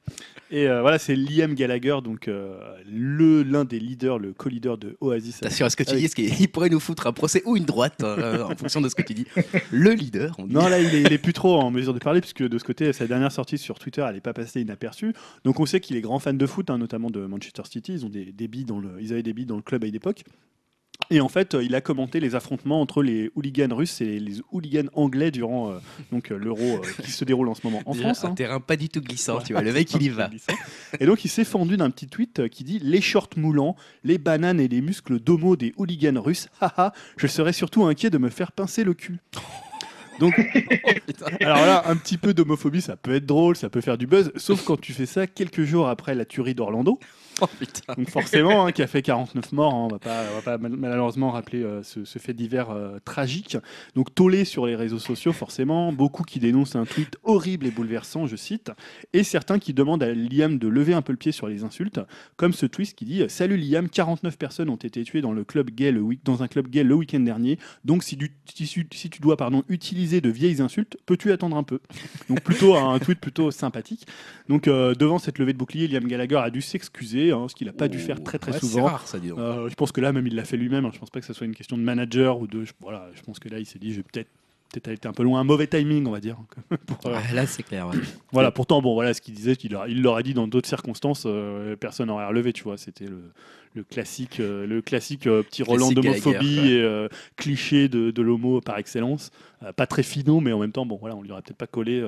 Et 0.52 0.68
euh, 0.68 0.80
voilà, 0.80 1.00
c'est 1.00 1.16
Liam 1.16 1.54
Gallagher, 1.54 1.96
donc 2.04 2.28
le 2.28 3.42
l'un 3.42 3.64
des 3.64 3.80
leaders, 3.80 4.20
le 4.20 4.32
co-leader 4.32 4.78
de 4.78 4.96
Oasis. 5.00 5.42
Attention 5.42 5.66
à 5.66 5.70
ce 5.70 5.76
que 5.76 5.82
tu 5.82 5.90
Avec- 5.90 6.14
dis, 6.14 6.24
parce 6.24 6.36
qu'il 6.38 6.48
pourrait 6.48 6.68
nous 6.68 6.78
foutre 6.78 7.08
un 7.08 7.12
procès 7.12 7.42
ou 7.46 7.56
une 7.56 7.64
droite 7.64 8.04
en 8.04 8.54
fonction 8.54 8.80
de 8.80 8.88
ce 8.88 8.94
que 8.94 9.02
tu 9.02 9.14
dis? 9.14 9.26
Le 9.72 9.90
leader, 9.90 10.36
on 10.38 10.46
dit. 10.46 10.54
Non, 10.54 10.68
là, 10.68 10.78
il 10.80 10.94
est, 10.94 11.02
il 11.02 11.12
est 11.12 11.18
plus 11.18 11.32
trop 11.32 11.58
en 11.58 11.72
mesure 11.72 11.92
de 11.94 11.98
parler, 11.98 12.20
puisque 12.20 12.44
de 12.44 12.58
ce 12.58 12.62
côté, 12.62 12.92
sa 12.92 13.08
dernière 13.08 13.32
sortie 13.32 13.58
sur 13.58 13.80
Twitter, 13.80 14.04
elle 14.06 14.14
n'est 14.14 14.20
pas 14.20 14.34
passée 14.34 14.60
inaperçue. 14.60 15.14
Donc, 15.44 15.58
on 15.58 15.66
sait 15.66 15.80
qu'il 15.80 15.96
est 15.96 16.00
grand 16.00 16.20
fan 16.20 16.38
de 16.38 16.46
foot, 16.46 16.70
hein, 16.70 16.78
notamment 16.78 17.10
de 17.10 17.26
Manchester 17.26 17.62
City. 17.68 17.94
Ils, 17.94 18.06
ont 18.06 18.08
des, 18.08 18.26
des 18.26 18.46
billes 18.46 18.64
dans 18.66 18.78
le, 18.78 18.90
ils 19.00 19.12
avaient 19.12 19.24
des 19.24 19.32
billes 19.32 19.46
dans 19.46 19.56
le 19.56 19.62
club 19.62 19.82
à 19.82 19.88
une 19.88 19.96
époque. 19.96 20.22
Et 21.10 21.20
en 21.20 21.28
fait, 21.28 21.54
euh, 21.54 21.62
il 21.62 21.74
a 21.74 21.80
commenté 21.80 22.20
les 22.20 22.34
affrontements 22.34 22.80
entre 22.80 23.02
les 23.02 23.30
hooligans 23.36 23.74
russes 23.74 24.00
et 24.00 24.18
les 24.18 24.40
hooligans 24.50 24.88
anglais 24.94 25.30
durant 25.30 25.70
euh, 25.70 25.78
donc 26.12 26.30
euh, 26.32 26.36
l'Euro 26.36 26.80
euh, 26.82 27.02
qui 27.02 27.10
se 27.10 27.24
déroule 27.24 27.48
en 27.48 27.54
ce 27.54 27.60
moment 27.64 27.82
en 27.86 27.92
Déjà, 27.92 28.14
France. 28.14 28.24
un 28.24 28.30
hein. 28.30 28.34
terrain 28.34 28.60
pas 28.60 28.76
du 28.76 28.88
tout 28.88 29.00
glissant, 29.00 29.38
tu 29.40 29.52
vois. 29.52 29.62
Le 29.62 29.72
mec, 29.72 29.92
il 29.94 30.02
y 30.02 30.08
va. 30.08 30.30
Et 30.98 31.06
donc 31.06 31.24
il 31.24 31.28
s'est 31.28 31.44
fendu 31.44 31.76
d'un 31.76 31.90
petit 31.90 32.08
tweet 32.08 32.48
qui 32.48 32.64
dit 32.64 32.80
Les 32.82 33.00
shorts 33.00 33.30
moulants, 33.36 33.76
les 34.04 34.18
bananes 34.18 34.60
et 34.60 34.68
les 34.68 34.80
muscles 34.80 35.20
d'homo 35.20 35.56
des 35.56 35.74
hooligans 35.76 36.20
russes, 36.20 36.48
haha, 36.60 36.92
je 37.16 37.26
serais 37.26 37.52
surtout 37.52 37.84
inquiet 37.84 38.10
de 38.10 38.18
me 38.18 38.28
faire 38.28 38.52
pincer 38.52 38.84
le 38.84 38.94
cul. 38.94 39.18
Donc, 40.18 40.34
Oh, 41.22 41.24
alors 41.40 41.58
là, 41.58 41.84
un 41.86 41.96
petit 41.96 42.16
peu 42.18 42.34
d'homophobie, 42.34 42.80
ça 42.80 42.96
peut 42.96 43.14
être 43.14 43.26
drôle, 43.26 43.56
ça 43.56 43.68
peut 43.68 43.80
faire 43.80 43.98
du 43.98 44.06
buzz, 44.06 44.32
sauf 44.36 44.64
quand 44.64 44.80
tu 44.80 44.92
fais 44.92 45.06
ça 45.06 45.26
quelques 45.26 45.64
jours 45.64 45.88
après 45.88 46.14
la 46.14 46.24
tuerie 46.24 46.54
d'Orlando. 46.54 46.98
Oh. 47.88 47.94
Donc 47.98 48.08
forcément, 48.10 48.64
hein, 48.66 48.72
qui 48.72 48.82
a 48.82 48.86
fait 48.86 49.02
49 49.02 49.52
morts, 49.52 49.74
hein, 49.74 49.78
on 49.84 49.88
va 49.88 49.98
pas, 49.98 50.24
va 50.24 50.40
pas 50.42 50.58
mal- 50.58 50.72
malheureusement 50.76 51.30
rappeler 51.30 51.62
euh, 51.62 51.82
ce, 51.82 52.04
fait 52.18 52.32
divers 52.32 52.70
euh, 52.70 52.98
tragique. 53.04 53.58
Donc 53.94 54.14
tollé 54.14 54.44
sur 54.46 54.66
les 54.66 54.74
réseaux 54.74 54.98
sociaux, 54.98 55.32
forcément, 55.32 55.92
beaucoup 55.92 56.22
qui 56.22 56.38
dénoncent 56.40 56.76
un 56.76 56.84
tweet 56.86 57.16
horrible 57.24 57.66
et 57.66 57.70
bouleversant, 57.70 58.26
je 58.26 58.36
cite, 58.36 58.70
et 59.12 59.22
certains 59.22 59.58
qui 59.58 59.74
demandent 59.74 60.02
à 60.02 60.12
Liam 60.14 60.58
de 60.58 60.66
lever 60.66 60.94
un 60.94 61.02
peu 61.02 61.12
le 61.12 61.18
pied 61.18 61.30
sur 61.30 61.46
les 61.46 61.62
insultes, 61.62 62.00
comme 62.36 62.52
ce 62.54 62.64
tweet 62.66 62.94
qui 62.94 63.04
dit 63.04 63.22
Salut 63.28 63.56
Liam, 63.58 63.88
49 63.88 64.38
personnes 64.38 64.70
ont 64.70 64.76
été 64.76 65.02
tuées 65.02 65.20
dans 65.20 65.32
le 65.32 65.44
club 65.44 65.70
gay 65.70 65.92
le 65.92 66.00
week- 66.00 66.24
dans 66.24 66.42
un 66.42 66.48
club 66.48 66.68
gay 66.68 66.84
le 66.84 66.94
week-end 66.94 67.20
dernier. 67.20 67.58
Donc 67.84 68.02
si 68.02 68.16
tu 68.16 69.20
dois 69.20 69.36
pardon 69.36 69.62
utiliser 69.68 70.20
de 70.20 70.30
vieilles 70.30 70.62
insultes, 70.62 70.96
peux-tu 71.06 71.32
attendre 71.32 71.56
un 71.56 71.62
peu? 71.62 71.80
Donc 72.28 72.40
plutôt 72.40 72.74
un 72.76 72.98
tweet 72.98 73.20
plutôt 73.20 73.50
sympathique. 73.50 74.06
Donc 74.48 74.68
euh, 74.68 74.94
devant 74.94 75.18
cette 75.18 75.38
levée 75.38 75.52
de 75.52 75.58
bouclier, 75.58 75.86
Liam 75.86 76.06
Gallagher 76.06 76.36
a 76.36 76.50
dû 76.50 76.62
s'excuser, 76.62 77.25
hein, 77.32 77.46
ce 77.48 77.54
qu'il 77.54 77.66
n'a 77.66 77.72
pas 77.72 77.88
dû 77.88 77.98
faire 77.98 78.22
très 78.22 78.38
très 78.38 78.52
Ouais, 78.52 78.58
souvent. 78.58 78.84
rare, 78.86 79.06
ça. 79.06 79.18
Euh, 79.18 79.68
je 79.68 79.74
pense 79.74 79.92
que 79.92 80.00
là, 80.00 80.12
même 80.12 80.26
il 80.26 80.34
l'a 80.34 80.44
fait 80.44 80.56
lui-même. 80.56 80.84
hein. 80.84 80.90
Je 80.92 80.98
pense 80.98 81.10
pas 81.10 81.20
que 81.20 81.26
ce 81.26 81.32
soit 81.32 81.46
une 81.46 81.54
question 81.54 81.76
de 81.76 81.82
manager 81.82 82.38
ou 82.40 82.46
de. 82.46 82.64
je- 82.64 82.72
Voilà, 82.80 83.08
je 83.14 83.22
pense 83.22 83.38
que 83.38 83.48
là, 83.48 83.58
il 83.58 83.66
s'est 83.66 83.78
dit, 83.78 83.92
je 83.92 83.98
vais 83.98 84.02
peut-être 84.10 84.28
peut-être 84.72 84.88
été 84.88 85.08
un 85.08 85.12
peu 85.12 85.22
loin, 85.22 85.40
un 85.40 85.44
mauvais 85.44 85.68
timing, 85.68 86.06
on 86.06 86.10
va 86.10 86.18
dire. 86.20 86.36
Pour, 86.86 86.98
euh, 87.06 87.18
là, 87.32 87.46
c'est 87.46 87.62
clair. 87.62 87.86
ouais. 87.88 87.94
voilà. 88.32 88.50
Pourtant, 88.50 88.82
bon, 88.82 88.94
voilà, 88.94 89.14
ce 89.14 89.20
qu'il 89.20 89.32
disait, 89.34 89.52
il 89.88 90.02
l'aurait 90.02 90.22
dit 90.24 90.34
dans 90.34 90.48
d'autres 90.48 90.68
circonstances, 90.68 91.22
euh, 91.26 91.76
personne 91.76 92.08
n'aurait 92.08 92.26
relevé, 92.26 92.52
tu 92.52 92.64
vois. 92.64 92.76
C'était 92.76 93.06
le, 93.06 93.30
le 93.76 93.84
classique, 93.84 94.40
euh, 94.40 94.66
le 94.66 94.80
classique 94.82 95.26
euh, 95.26 95.42
petit 95.42 95.62
Roland 95.62 95.92
d'homophobie 95.92 96.72
et 96.72 96.80
euh, 96.80 97.08
cliché 97.36 97.88
de, 97.88 98.10
de 98.10 98.22
l'homo 98.22 98.60
par 98.60 98.78
excellence. 98.78 99.30
Pas 99.74 99.86
très 99.86 100.02
finaux, 100.02 100.40
mais 100.40 100.52
en 100.52 100.58
même 100.60 100.70
temps, 100.70 100.84
bon, 100.84 100.96
voilà, 101.00 101.16
on 101.16 101.22
lui 101.22 101.32
aurait 101.32 101.40
peut-être 101.40 101.56
pas 101.56 101.66
collé, 101.66 102.00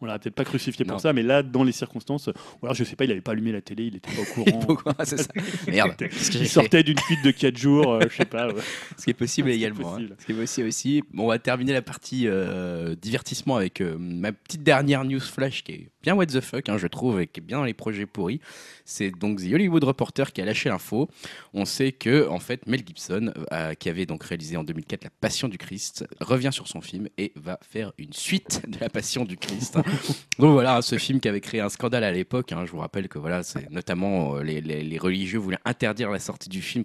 on 0.00 0.04
l'aurait 0.04 0.18
peut-être 0.18 0.34
pas 0.34 0.44
crucifié 0.44 0.84
pour 0.84 1.00
ça. 1.00 1.12
Mais 1.12 1.22
là, 1.22 1.44
dans 1.44 1.62
les 1.62 1.70
circonstances, 1.70 2.26
ou 2.26 2.66
alors 2.66 2.74
je 2.74 2.82
sais 2.82 2.96
pas, 2.96 3.04
il 3.04 3.12
avait 3.12 3.20
pas 3.20 3.30
allumé 3.32 3.52
la 3.52 3.60
télé, 3.60 3.84
il 3.84 3.96
était 3.96 4.10
pas 4.10 4.22
au 4.22 4.24
courant. 4.44 4.58
Pourquoi 4.58 4.94
c'est 5.04 5.16
ça 5.16 5.28
Merde. 5.68 5.94
Il 6.34 6.48
sortait 6.48 6.82
d'une 6.82 6.98
fuite 6.98 7.24
de 7.24 7.30
4 7.30 7.56
jours, 7.56 8.00
je 8.02 8.08
sais 8.16 8.24
pas. 8.24 8.48
ouais. 8.48 8.60
Ce 8.98 9.04
qui 9.04 9.10
est 9.10 9.14
possible 9.14 9.48
est 9.48 9.54
également. 9.56 9.90
hein. 9.94 9.96
possible. 9.96 10.16
Ce 10.18 10.26
qui 10.26 10.32
est 10.32 10.34
possible 10.34 10.66
aussi. 10.66 11.02
Bon, 11.12 11.24
on 11.24 11.28
va 11.28 11.38
terminer 11.38 11.72
la 11.72 11.82
partie 11.82 12.26
divertissement 13.00 13.56
avec 13.56 13.80
ma 13.80 14.32
petite 14.32 14.64
dernière 14.64 15.04
news 15.04 15.20
flash 15.20 15.62
qui 15.62 15.72
est 15.72 15.88
bien 16.02 16.14
what 16.14 16.26
the 16.26 16.40
fuck, 16.40 16.68
hein, 16.68 16.78
je 16.78 16.88
trouve, 16.88 17.20
et 17.20 17.26
qui 17.28 17.40
est 17.40 17.42
bien 17.44 17.58
dans 17.58 17.64
les 17.64 17.74
projets 17.74 18.06
pourris. 18.06 18.40
C'est 18.84 19.10
donc 19.12 19.38
The 19.40 19.52
Hollywood 19.54 19.84
Reporter 19.84 20.32
qui 20.32 20.40
a 20.42 20.44
lâché 20.44 20.68
l'info. 20.68 21.07
On 21.54 21.64
sait 21.64 21.92
que 21.92 22.28
en 22.28 22.38
fait 22.38 22.66
Mel 22.66 22.82
Gibson, 22.86 23.32
euh, 23.52 23.74
qui 23.74 23.88
avait 23.88 24.06
donc 24.06 24.22
réalisé 24.24 24.56
en 24.56 24.64
2004 24.64 25.04
La 25.04 25.10
Passion 25.10 25.48
du 25.48 25.58
Christ, 25.58 26.06
revient 26.20 26.50
sur 26.52 26.68
son 26.68 26.80
film 26.80 27.08
et 27.18 27.32
va 27.36 27.58
faire 27.62 27.92
une 27.98 28.12
suite 28.12 28.62
de 28.68 28.78
La 28.80 28.88
Passion 28.88 29.24
du 29.24 29.36
Christ. 29.36 29.74
donc 30.38 30.52
voilà, 30.52 30.82
ce 30.82 30.98
film 30.98 31.20
qui 31.20 31.28
avait 31.28 31.40
créé 31.40 31.60
un 31.60 31.68
scandale 31.68 32.04
à 32.04 32.12
l'époque. 32.12 32.52
hein, 32.52 32.64
je 32.66 32.70
vous 32.70 32.78
rappelle 32.78 33.08
que 33.08 33.18
voilà, 33.18 33.42
c'est 33.42 33.70
notamment 33.70 34.36
euh, 34.36 34.42
les, 34.42 34.60
les- 34.60 34.82
les 34.82 34.98
religieux 34.98 35.38
voulaient 35.38 35.58
interdire 35.64 36.10
la 36.10 36.18
sortie 36.18 36.48
du 36.48 36.62
film 36.62 36.84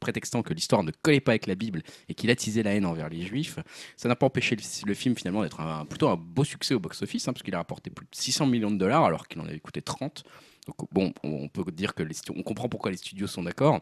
prétextant 0.00 0.42
que 0.42 0.52
l'histoire 0.54 0.82
ne 0.82 0.90
collait 1.02 1.20
pas 1.20 1.32
avec 1.32 1.46
la 1.46 1.54
Bible 1.54 1.82
et 2.08 2.14
qu'il 2.14 2.30
attisait 2.30 2.62
la 2.62 2.74
haine 2.74 2.86
envers 2.86 3.08
les 3.08 3.22
juifs. 3.22 3.58
Ça 3.96 4.08
n'a 4.08 4.16
pas 4.16 4.26
empêché 4.26 4.56
le, 4.56 4.62
le 4.86 4.94
film 4.94 5.16
finalement 5.16 5.42
d'être 5.42 5.60
un, 5.60 5.84
plutôt 5.84 6.08
un 6.08 6.16
beau 6.16 6.44
succès 6.44 6.74
au 6.74 6.80
box-office, 6.80 7.28
hein, 7.28 7.32
parce 7.32 7.42
qu'il 7.42 7.54
a 7.54 7.58
rapporté 7.58 7.90
plus 7.90 8.04
de 8.06 8.14
600 8.16 8.46
millions 8.46 8.70
de 8.70 8.76
dollars 8.78 9.04
alors 9.04 9.28
qu'il 9.28 9.40
en 9.40 9.46
avait 9.46 9.60
coûté 9.60 9.82
30. 9.82 10.24
Donc 10.66 10.88
bon, 10.92 11.12
on 11.22 11.48
peut 11.48 11.70
dire 11.72 11.94
que 11.94 12.02
les 12.02 12.14
on 12.34 12.42
comprend 12.42 12.68
pourquoi 12.68 12.90
les 12.90 12.96
studios 12.96 13.26
sont 13.26 13.42
d'accord. 13.42 13.80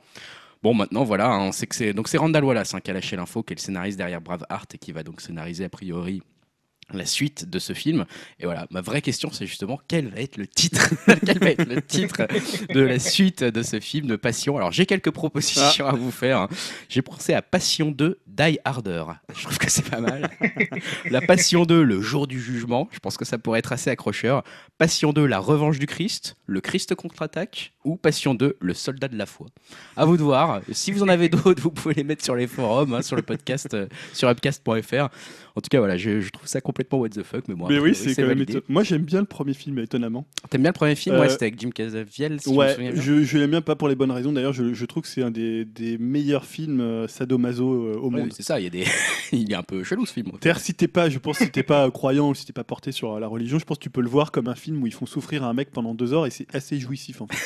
Bon, 0.62 0.74
maintenant, 0.74 1.04
voilà, 1.04 1.30
hein, 1.30 1.40
on 1.40 1.52
sait 1.52 1.66
que 1.66 1.74
c'est 1.74 1.92
donc 1.94 2.08
c'est 2.08 2.18
Randall 2.18 2.44
Wallace 2.44 2.74
hein, 2.74 2.80
qui 2.80 2.90
a 2.90 2.94
lâché 2.94 3.16
l'info, 3.16 3.42
qui 3.42 3.54
est 3.54 3.56
le 3.56 3.60
scénariste 3.60 3.96
derrière 3.96 4.20
Braveheart 4.20 4.74
et 4.74 4.78
qui 4.78 4.92
va 4.92 5.02
donc 5.02 5.20
scénariser 5.20 5.64
a 5.64 5.68
priori 5.70 6.22
la 6.96 7.07
suite 7.07 7.48
de 7.48 7.59
ce 7.59 7.72
film. 7.72 8.05
Et 8.38 8.44
voilà, 8.44 8.66
ma 8.70 8.81
vraie 8.81 9.03
question, 9.03 9.31
c'est 9.33 9.46
justement 9.46 9.81
quel 9.88 10.09
va 10.09 10.20
être 10.20 10.37
le 10.37 10.46
titre, 10.46 10.90
quel 11.26 11.38
va 11.38 11.50
être 11.50 11.68
le 11.68 11.81
titre 11.83 12.22
de 12.72 12.81
la 12.81 12.98
suite 12.98 13.42
de 13.44 13.62
ce 13.62 13.81
film 13.81 14.07
de 14.07 14.16
Passion? 14.16 14.57
Alors 14.57 14.72
j'ai 14.72 14.87
quelques 14.87 15.11
propositions 15.11 15.87
à 15.87 15.92
vous 15.92 16.11
faire. 16.11 16.38
hein. 16.40 16.48
J'ai 16.88 17.03
pensé 17.03 17.35
à 17.35 17.42
Passion 17.42 17.90
2, 17.90 18.18
Die 18.26 18.59
Harder. 18.64 19.05
Je 19.35 19.42
trouve 19.44 19.59
que 19.59 19.70
c'est 19.70 19.88
pas 19.88 20.00
mal. 20.00 20.31
La 21.11 21.20
Passion 21.20 21.64
2, 21.64 21.83
le 21.83 22.00
jour 22.00 22.26
du 22.26 22.40
jugement. 22.40 22.88
Je 22.92 22.98
pense 22.98 23.16
que 23.16 23.24
ça 23.24 23.38
pourrait 23.38 23.59
être 23.61 23.72
assez 23.72 23.90
accrocheur. 23.90 24.42
Passion 24.79 25.12
2, 25.12 25.26
la 25.26 25.38
revanche 25.38 25.79
du 25.79 25.87
Christ. 25.87 26.37
Le 26.46 26.61
Christ 26.61 26.94
contre-attaque. 26.94 27.72
Ou 27.84 27.96
Passion 27.96 28.34
2, 28.34 28.56
le 28.60 28.74
soldat 28.74 29.08
de 29.08 29.16
la 29.16 29.24
foi. 29.24 29.46
À 29.96 30.04
vous 30.04 30.18
de 30.18 30.22
voir. 30.22 30.60
Si 30.70 30.92
vous 30.92 31.02
en 31.02 31.08
avez 31.08 31.28
d'autres, 31.30 31.62
vous 31.62 31.70
pouvez 31.70 31.94
les 31.94 32.04
mettre 32.04 32.22
sur 32.22 32.36
les 32.36 32.46
forums, 32.46 32.92
hein, 32.92 33.00
sur 33.00 33.16
le 33.16 33.22
podcast, 33.22 33.72
euh, 33.72 33.86
sur 34.12 34.28
upcast.fr. 34.28 35.08
En 35.56 35.60
tout 35.62 35.68
cas, 35.70 35.78
voilà, 35.78 35.96
je, 35.96 36.20
je 36.20 36.28
trouve 36.30 36.46
ça 36.46 36.60
complètement 36.60 36.98
what 36.98 37.08
the 37.08 37.22
fuck. 37.22 37.48
Mais, 37.48 37.54
bon, 37.54 37.68
Mais 37.68 37.78
oui, 37.78 37.94
c'est 37.94 38.14
quand 38.14 38.22
même 38.22 38.28
validé. 38.32 38.54
éton- 38.58 38.62
Moi, 38.68 38.82
j'aime 38.82 39.02
bien 39.02 39.20
le 39.20 39.26
premier 39.26 39.54
film, 39.54 39.78
étonnamment. 39.78 40.26
T'aimes 40.50 40.60
bien 40.60 40.70
le 40.70 40.74
premier 40.74 40.94
film? 40.94 41.16
Ouais, 41.16 41.22
Euh, 41.26 41.28
c'était 41.30 41.46
avec 41.46 41.58
Jim 41.58 41.70
Caviezel, 41.70 42.38
si 42.40 42.50
je 42.50 42.54
me 42.54 42.58
ouais, 42.58 42.76
bien. 42.76 42.92
je, 42.94 43.22
je 43.24 43.38
l'aime 43.38 43.50
bien 43.50 43.62
pas 43.62 43.76
pour 43.76 43.88
les 43.88 43.94
bonnes 43.94 44.10
raisons. 44.12 44.32
D'ailleurs, 44.32 44.52
je, 44.52 44.74
je 44.74 44.84
trouve 44.84 45.02
que 45.04 45.08
c'est 45.08 45.22
un 45.22 45.30
des, 45.30 45.64
des 45.64 45.96
meilleurs 45.96 46.44
films 46.44 46.80
euh, 46.82 47.08
sadomaso 47.08 47.64
au 47.98 48.10
Ouais, 48.10 48.20
monde. 48.20 48.32
c'est 48.34 48.42
ça, 48.42 48.60
il 48.60 48.64
y 48.64 48.66
a 48.66 48.70
des... 48.70 48.84
il 49.32 49.50
est 49.50 49.56
un 49.56 49.62
peu 49.62 49.82
chelou 49.84 50.04
ce 50.04 50.12
film. 50.12 50.28
C'est-à-dire, 50.40 50.60
si 50.60 50.74
t'es 50.74 50.86
pas, 50.88 51.08
je 51.08 51.18
pense, 51.18 51.38
si 51.38 51.50
t'es 51.50 51.62
pas 51.62 51.90
croyant 51.92 52.28
ou 52.28 52.34
si 52.34 52.44
t'es 52.44 52.52
pas 52.52 52.64
porté 52.64 52.92
sur 52.92 53.18
la 53.18 53.26
religion, 53.26 53.58
je 53.58 53.64
pense 53.64 53.78
que 53.78 53.82
tu 53.84 53.90
peux 53.90 54.02
le 54.02 54.08
voir 54.10 54.32
comme 54.32 54.48
un 54.48 54.54
film 54.54 54.82
où 54.82 54.86
ils 54.86 54.94
font 54.94 55.06
souffrir 55.06 55.44
un 55.44 55.54
mec 55.54 55.70
pendant 55.70 55.94
deux 55.94 56.12
heures 56.12 56.26
et 56.26 56.30
c'est 56.30 56.46
assez 56.54 56.78
jouissif 56.78 57.22
en 57.22 57.26
fait. 57.26 57.38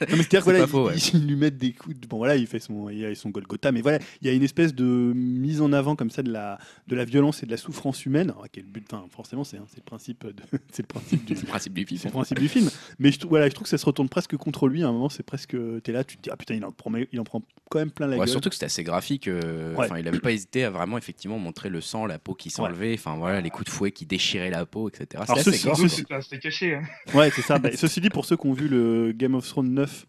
Non, 0.00 0.06
mais 0.10 0.16
c'est-à-dire 0.18 0.42
voilà, 0.42 0.66
faux, 0.66 0.88
ouais. 0.88 0.94
ils, 0.96 1.16
ils 1.20 1.26
lui 1.28 1.36
mettent 1.36 1.58
des 1.58 1.72
coups. 1.72 1.98
De... 2.00 2.06
Bon 2.06 2.16
voilà, 2.18 2.36
il 2.36 2.46
fait 2.46 2.58
son, 2.58 2.88
il 2.88 3.04
a 3.04 3.14
son 3.14 3.30
Golgotha, 3.30 3.70
mais 3.72 3.80
voilà, 3.82 3.98
il 4.20 4.26
y 4.26 4.30
a 4.30 4.34
une 4.34 4.42
espèce 4.42 4.74
de 4.74 4.84
mise 4.84 5.60
en 5.60 5.72
avant 5.72 5.94
comme 5.96 6.10
ça 6.10 6.22
de 6.22 6.30
la, 6.32 6.58
de 6.88 6.96
la 6.96 7.04
violence 7.04 7.42
et 7.42 7.46
de 7.46 7.50
la 7.50 7.56
souffrance 7.56 8.04
humaine. 8.04 8.30
Alors, 8.30 8.46
quel 8.50 8.64
but 8.64 8.84
Enfin, 8.92 9.04
forcément, 9.10 9.44
c'est 9.44 9.58
hein, 9.58 9.64
c'est 9.68 9.78
le 9.78 9.84
principe, 9.84 10.26
de... 10.26 10.34
c'est 10.72 10.82
le 10.82 10.86
principe 10.88 11.24
du. 11.24 11.34
C'est 11.36 11.42
le 11.42 11.48
principe 11.48 11.74
du 11.74 11.84
film. 11.86 12.00
C'est 12.00 12.08
le 12.08 12.12
principe 12.12 12.38
du 12.40 12.48
film, 12.48 12.68
mais 12.98 13.12
je, 13.12 13.26
voilà, 13.26 13.48
je 13.48 13.54
trouve 13.54 13.64
que 13.64 13.70
ça 13.70 13.78
se 13.78 13.86
retourne 13.86 14.08
presque 14.08 14.36
contre 14.36 14.66
lui. 14.68 14.82
À 14.82 14.88
un 14.88 14.92
moment, 14.92 15.08
c'est 15.08 15.22
presque, 15.22 15.56
t'es 15.82 15.92
là, 15.92 16.02
tu 16.04 16.16
te 16.16 16.22
dis 16.22 16.30
ah 16.32 16.36
putain, 16.36 16.54
il 16.54 16.64
en 16.64 16.72
prend, 16.72 16.90
il 17.12 17.20
en 17.20 17.24
prend 17.24 17.42
quand 17.70 17.78
même 17.78 17.90
plein 17.90 18.06
la 18.06 18.12
Ouais, 18.14 18.20
gueule. 18.20 18.28
surtout 18.28 18.48
que 18.48 18.54
c'était 18.54 18.66
assez 18.66 18.82
graphique. 18.84 19.28
euh, 19.28 19.74
Ouais. 19.76 19.86
Enfin, 19.86 19.98
il 19.98 20.08
avait 20.08 20.20
pas 20.20 20.32
hésité 20.32 20.64
à 20.64 20.70
vraiment 20.70 20.98
effectivement 20.98 21.38
montrer 21.38 21.68
le 21.68 21.80
sang, 21.80 22.06
la 22.06 22.18
peau 22.18 22.34
qui 22.34 22.50
s'enlevait. 22.50 22.94
Enfin 22.94 23.16
voilà, 23.16 23.40
les 23.40 23.50
coups 23.50 23.66
de 23.66 23.70
fouet 23.70 23.92
qui 23.92 24.04
déchiraient 24.06 24.50
la 24.50 24.66
peau, 24.66 24.88
etc. 24.88 25.22
Alors, 25.28 25.38
C'était 25.38 26.38
caché. 26.38 26.74
hein. 26.74 26.82
Ouais, 27.14 27.30
c'est 27.30 27.42
ça. 27.42 27.58
Bah, 27.58 27.70
ceci 27.74 28.00
dit, 28.00 28.10
pour 28.10 28.24
ceux 28.24 28.36
qui 28.36 28.46
ont 28.46 28.52
vu 28.52 28.68
le 28.68 29.12
Game 29.12 29.34
of 29.34 29.46
Thrones 29.48 29.81
9 29.82 30.06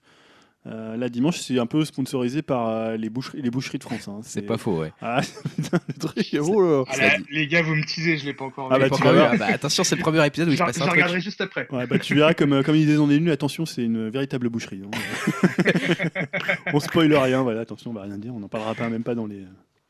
euh, 0.66 0.96
là 0.96 1.10
dimanche, 1.10 1.42
c'est 1.42 1.60
un 1.60 1.66
peu 1.66 1.84
sponsorisé 1.84 2.42
par 2.42 2.70
euh, 2.70 2.96
les, 2.96 3.10
boucheries, 3.10 3.42
les 3.42 3.50
boucheries 3.50 3.80
de 3.80 3.84
France. 3.84 4.08
hein. 4.08 4.22
C'est 4.24 4.44
pas 4.44 4.58
faux, 4.58 4.80
ouais. 4.80 4.94
Ah, 5.02 5.20
putain, 5.58 5.78
le 5.90 5.94
truc 5.96 6.34
est 6.34 6.40
oh 6.40 6.62
là. 6.62 6.84
Ah 6.88 6.94
Cela 6.94 7.08
là, 7.08 7.18
dit. 7.18 7.26
les 7.32 7.48
gars, 7.48 7.62
vous 7.64 7.76
me 7.76 7.84
teasez, 7.84 8.18
je 8.18 8.24
l'ai 8.24 8.34
pas 8.34 8.46
encore 8.46 8.70
Ah 8.72 8.80
bah, 8.80 8.90
tu 8.90 9.06
ah 9.06 9.36
bah, 9.36 9.48
attention, 9.48 9.84
c'est 9.84 9.98
le 9.98 10.02
premier 10.02 10.26
épisode 10.26 10.48
où 10.48 10.52
il 10.52 10.58
se 10.58 10.64
je 10.64 10.66
passe 10.66 10.78
je 10.78 10.82
un 10.84 10.86
truc. 10.86 10.94
regarderai 10.94 11.20
juste 11.20 11.42
après. 11.42 11.68
Ouais, 11.70 11.86
bah, 11.86 12.00
tu 12.00 12.16
verras 12.16 12.34
comme, 12.34 12.54
euh, 12.54 12.64
comme 12.64 12.78
ils 12.78 12.86
disent 12.86 12.96
dans 12.98 13.08
les 13.08 13.18
lunes, 13.20 13.30
attention, 13.30 13.66
c'est 13.66 13.84
une 13.84 14.08
véritable 14.08 14.48
boucherie. 14.48 14.84
hein. 14.86 16.24
on 16.74 16.80
spoil 16.80 17.14
rien, 17.14 17.42
voilà, 17.42 17.60
attention, 17.60 17.92
on 17.92 17.96
va 17.96 18.04
rien 18.04 18.18
dire, 18.18 18.34
on 18.34 18.40
n'en 18.40 18.48
parlera 18.48 18.74
pas 18.74 18.88
même 18.88 19.04
pas 19.04 19.16
dans 19.16 19.26
les. 19.26 19.44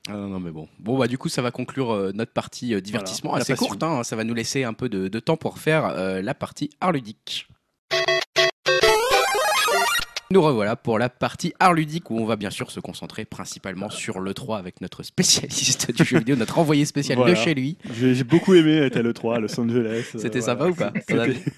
Ah 0.09 0.13
non, 0.13 0.27
non, 0.27 0.39
mais 0.39 0.49
bon. 0.49 0.67
Bon, 0.79 0.97
bah, 0.97 1.05
du 1.07 1.19
coup, 1.19 1.29
ça 1.29 1.43
va 1.43 1.51
conclure 1.51 1.91
euh, 1.91 2.11
notre 2.15 2.33
partie 2.33 2.73
euh, 2.73 2.81
divertissement 2.81 3.29
Voilà, 3.29 3.43
assez 3.43 3.55
courte. 3.55 3.83
hein. 3.83 4.03
Ça 4.03 4.15
va 4.15 4.23
nous 4.23 4.33
laisser 4.33 4.63
un 4.63 4.73
peu 4.73 4.89
de, 4.89 5.07
de 5.07 5.19
temps 5.19 5.37
pour 5.37 5.59
faire 5.59 5.85
euh, 5.85 6.21
la 6.23 6.33
partie 6.33 6.71
art 6.81 6.91
ludique. 6.93 7.47
Nous 10.33 10.41
revoilà 10.41 10.75
pour 10.75 10.97
la 10.97 11.09
partie 11.09 11.53
art 11.59 11.73
ludique 11.75 12.09
où 12.09 12.17
on 12.17 12.25
va 12.25 12.37
bien 12.37 12.49
sûr 12.49 12.71
se 12.71 12.79
concentrer 12.79 13.23
principalement 13.23 13.91
sur 13.91 14.19
l'E3 14.19 14.57
avec 14.57 14.81
notre 14.81 15.03
spécialiste 15.03 15.91
du 15.95 16.03
jeu 16.03 16.17
vidéo, 16.17 16.35
notre 16.35 16.57
envoyé 16.57 16.85
spécial 16.85 17.19
Voilà. 17.19 17.33
de 17.35 17.37
chez 17.37 17.53
lui. 17.53 17.77
J'ai 17.93 18.23
beaucoup 18.23 18.55
aimé 18.55 18.77
être 18.77 18.97
à 18.97 19.03
l'E3 19.03 19.35
à 19.35 19.39
Los 19.41 19.59
Angeles. 19.59 20.05
euh, 20.15 20.17
C'était 20.17 20.39
voilà. 20.39 20.59
sympa 20.59 20.69
ou 20.69 20.73
pas 20.73 20.93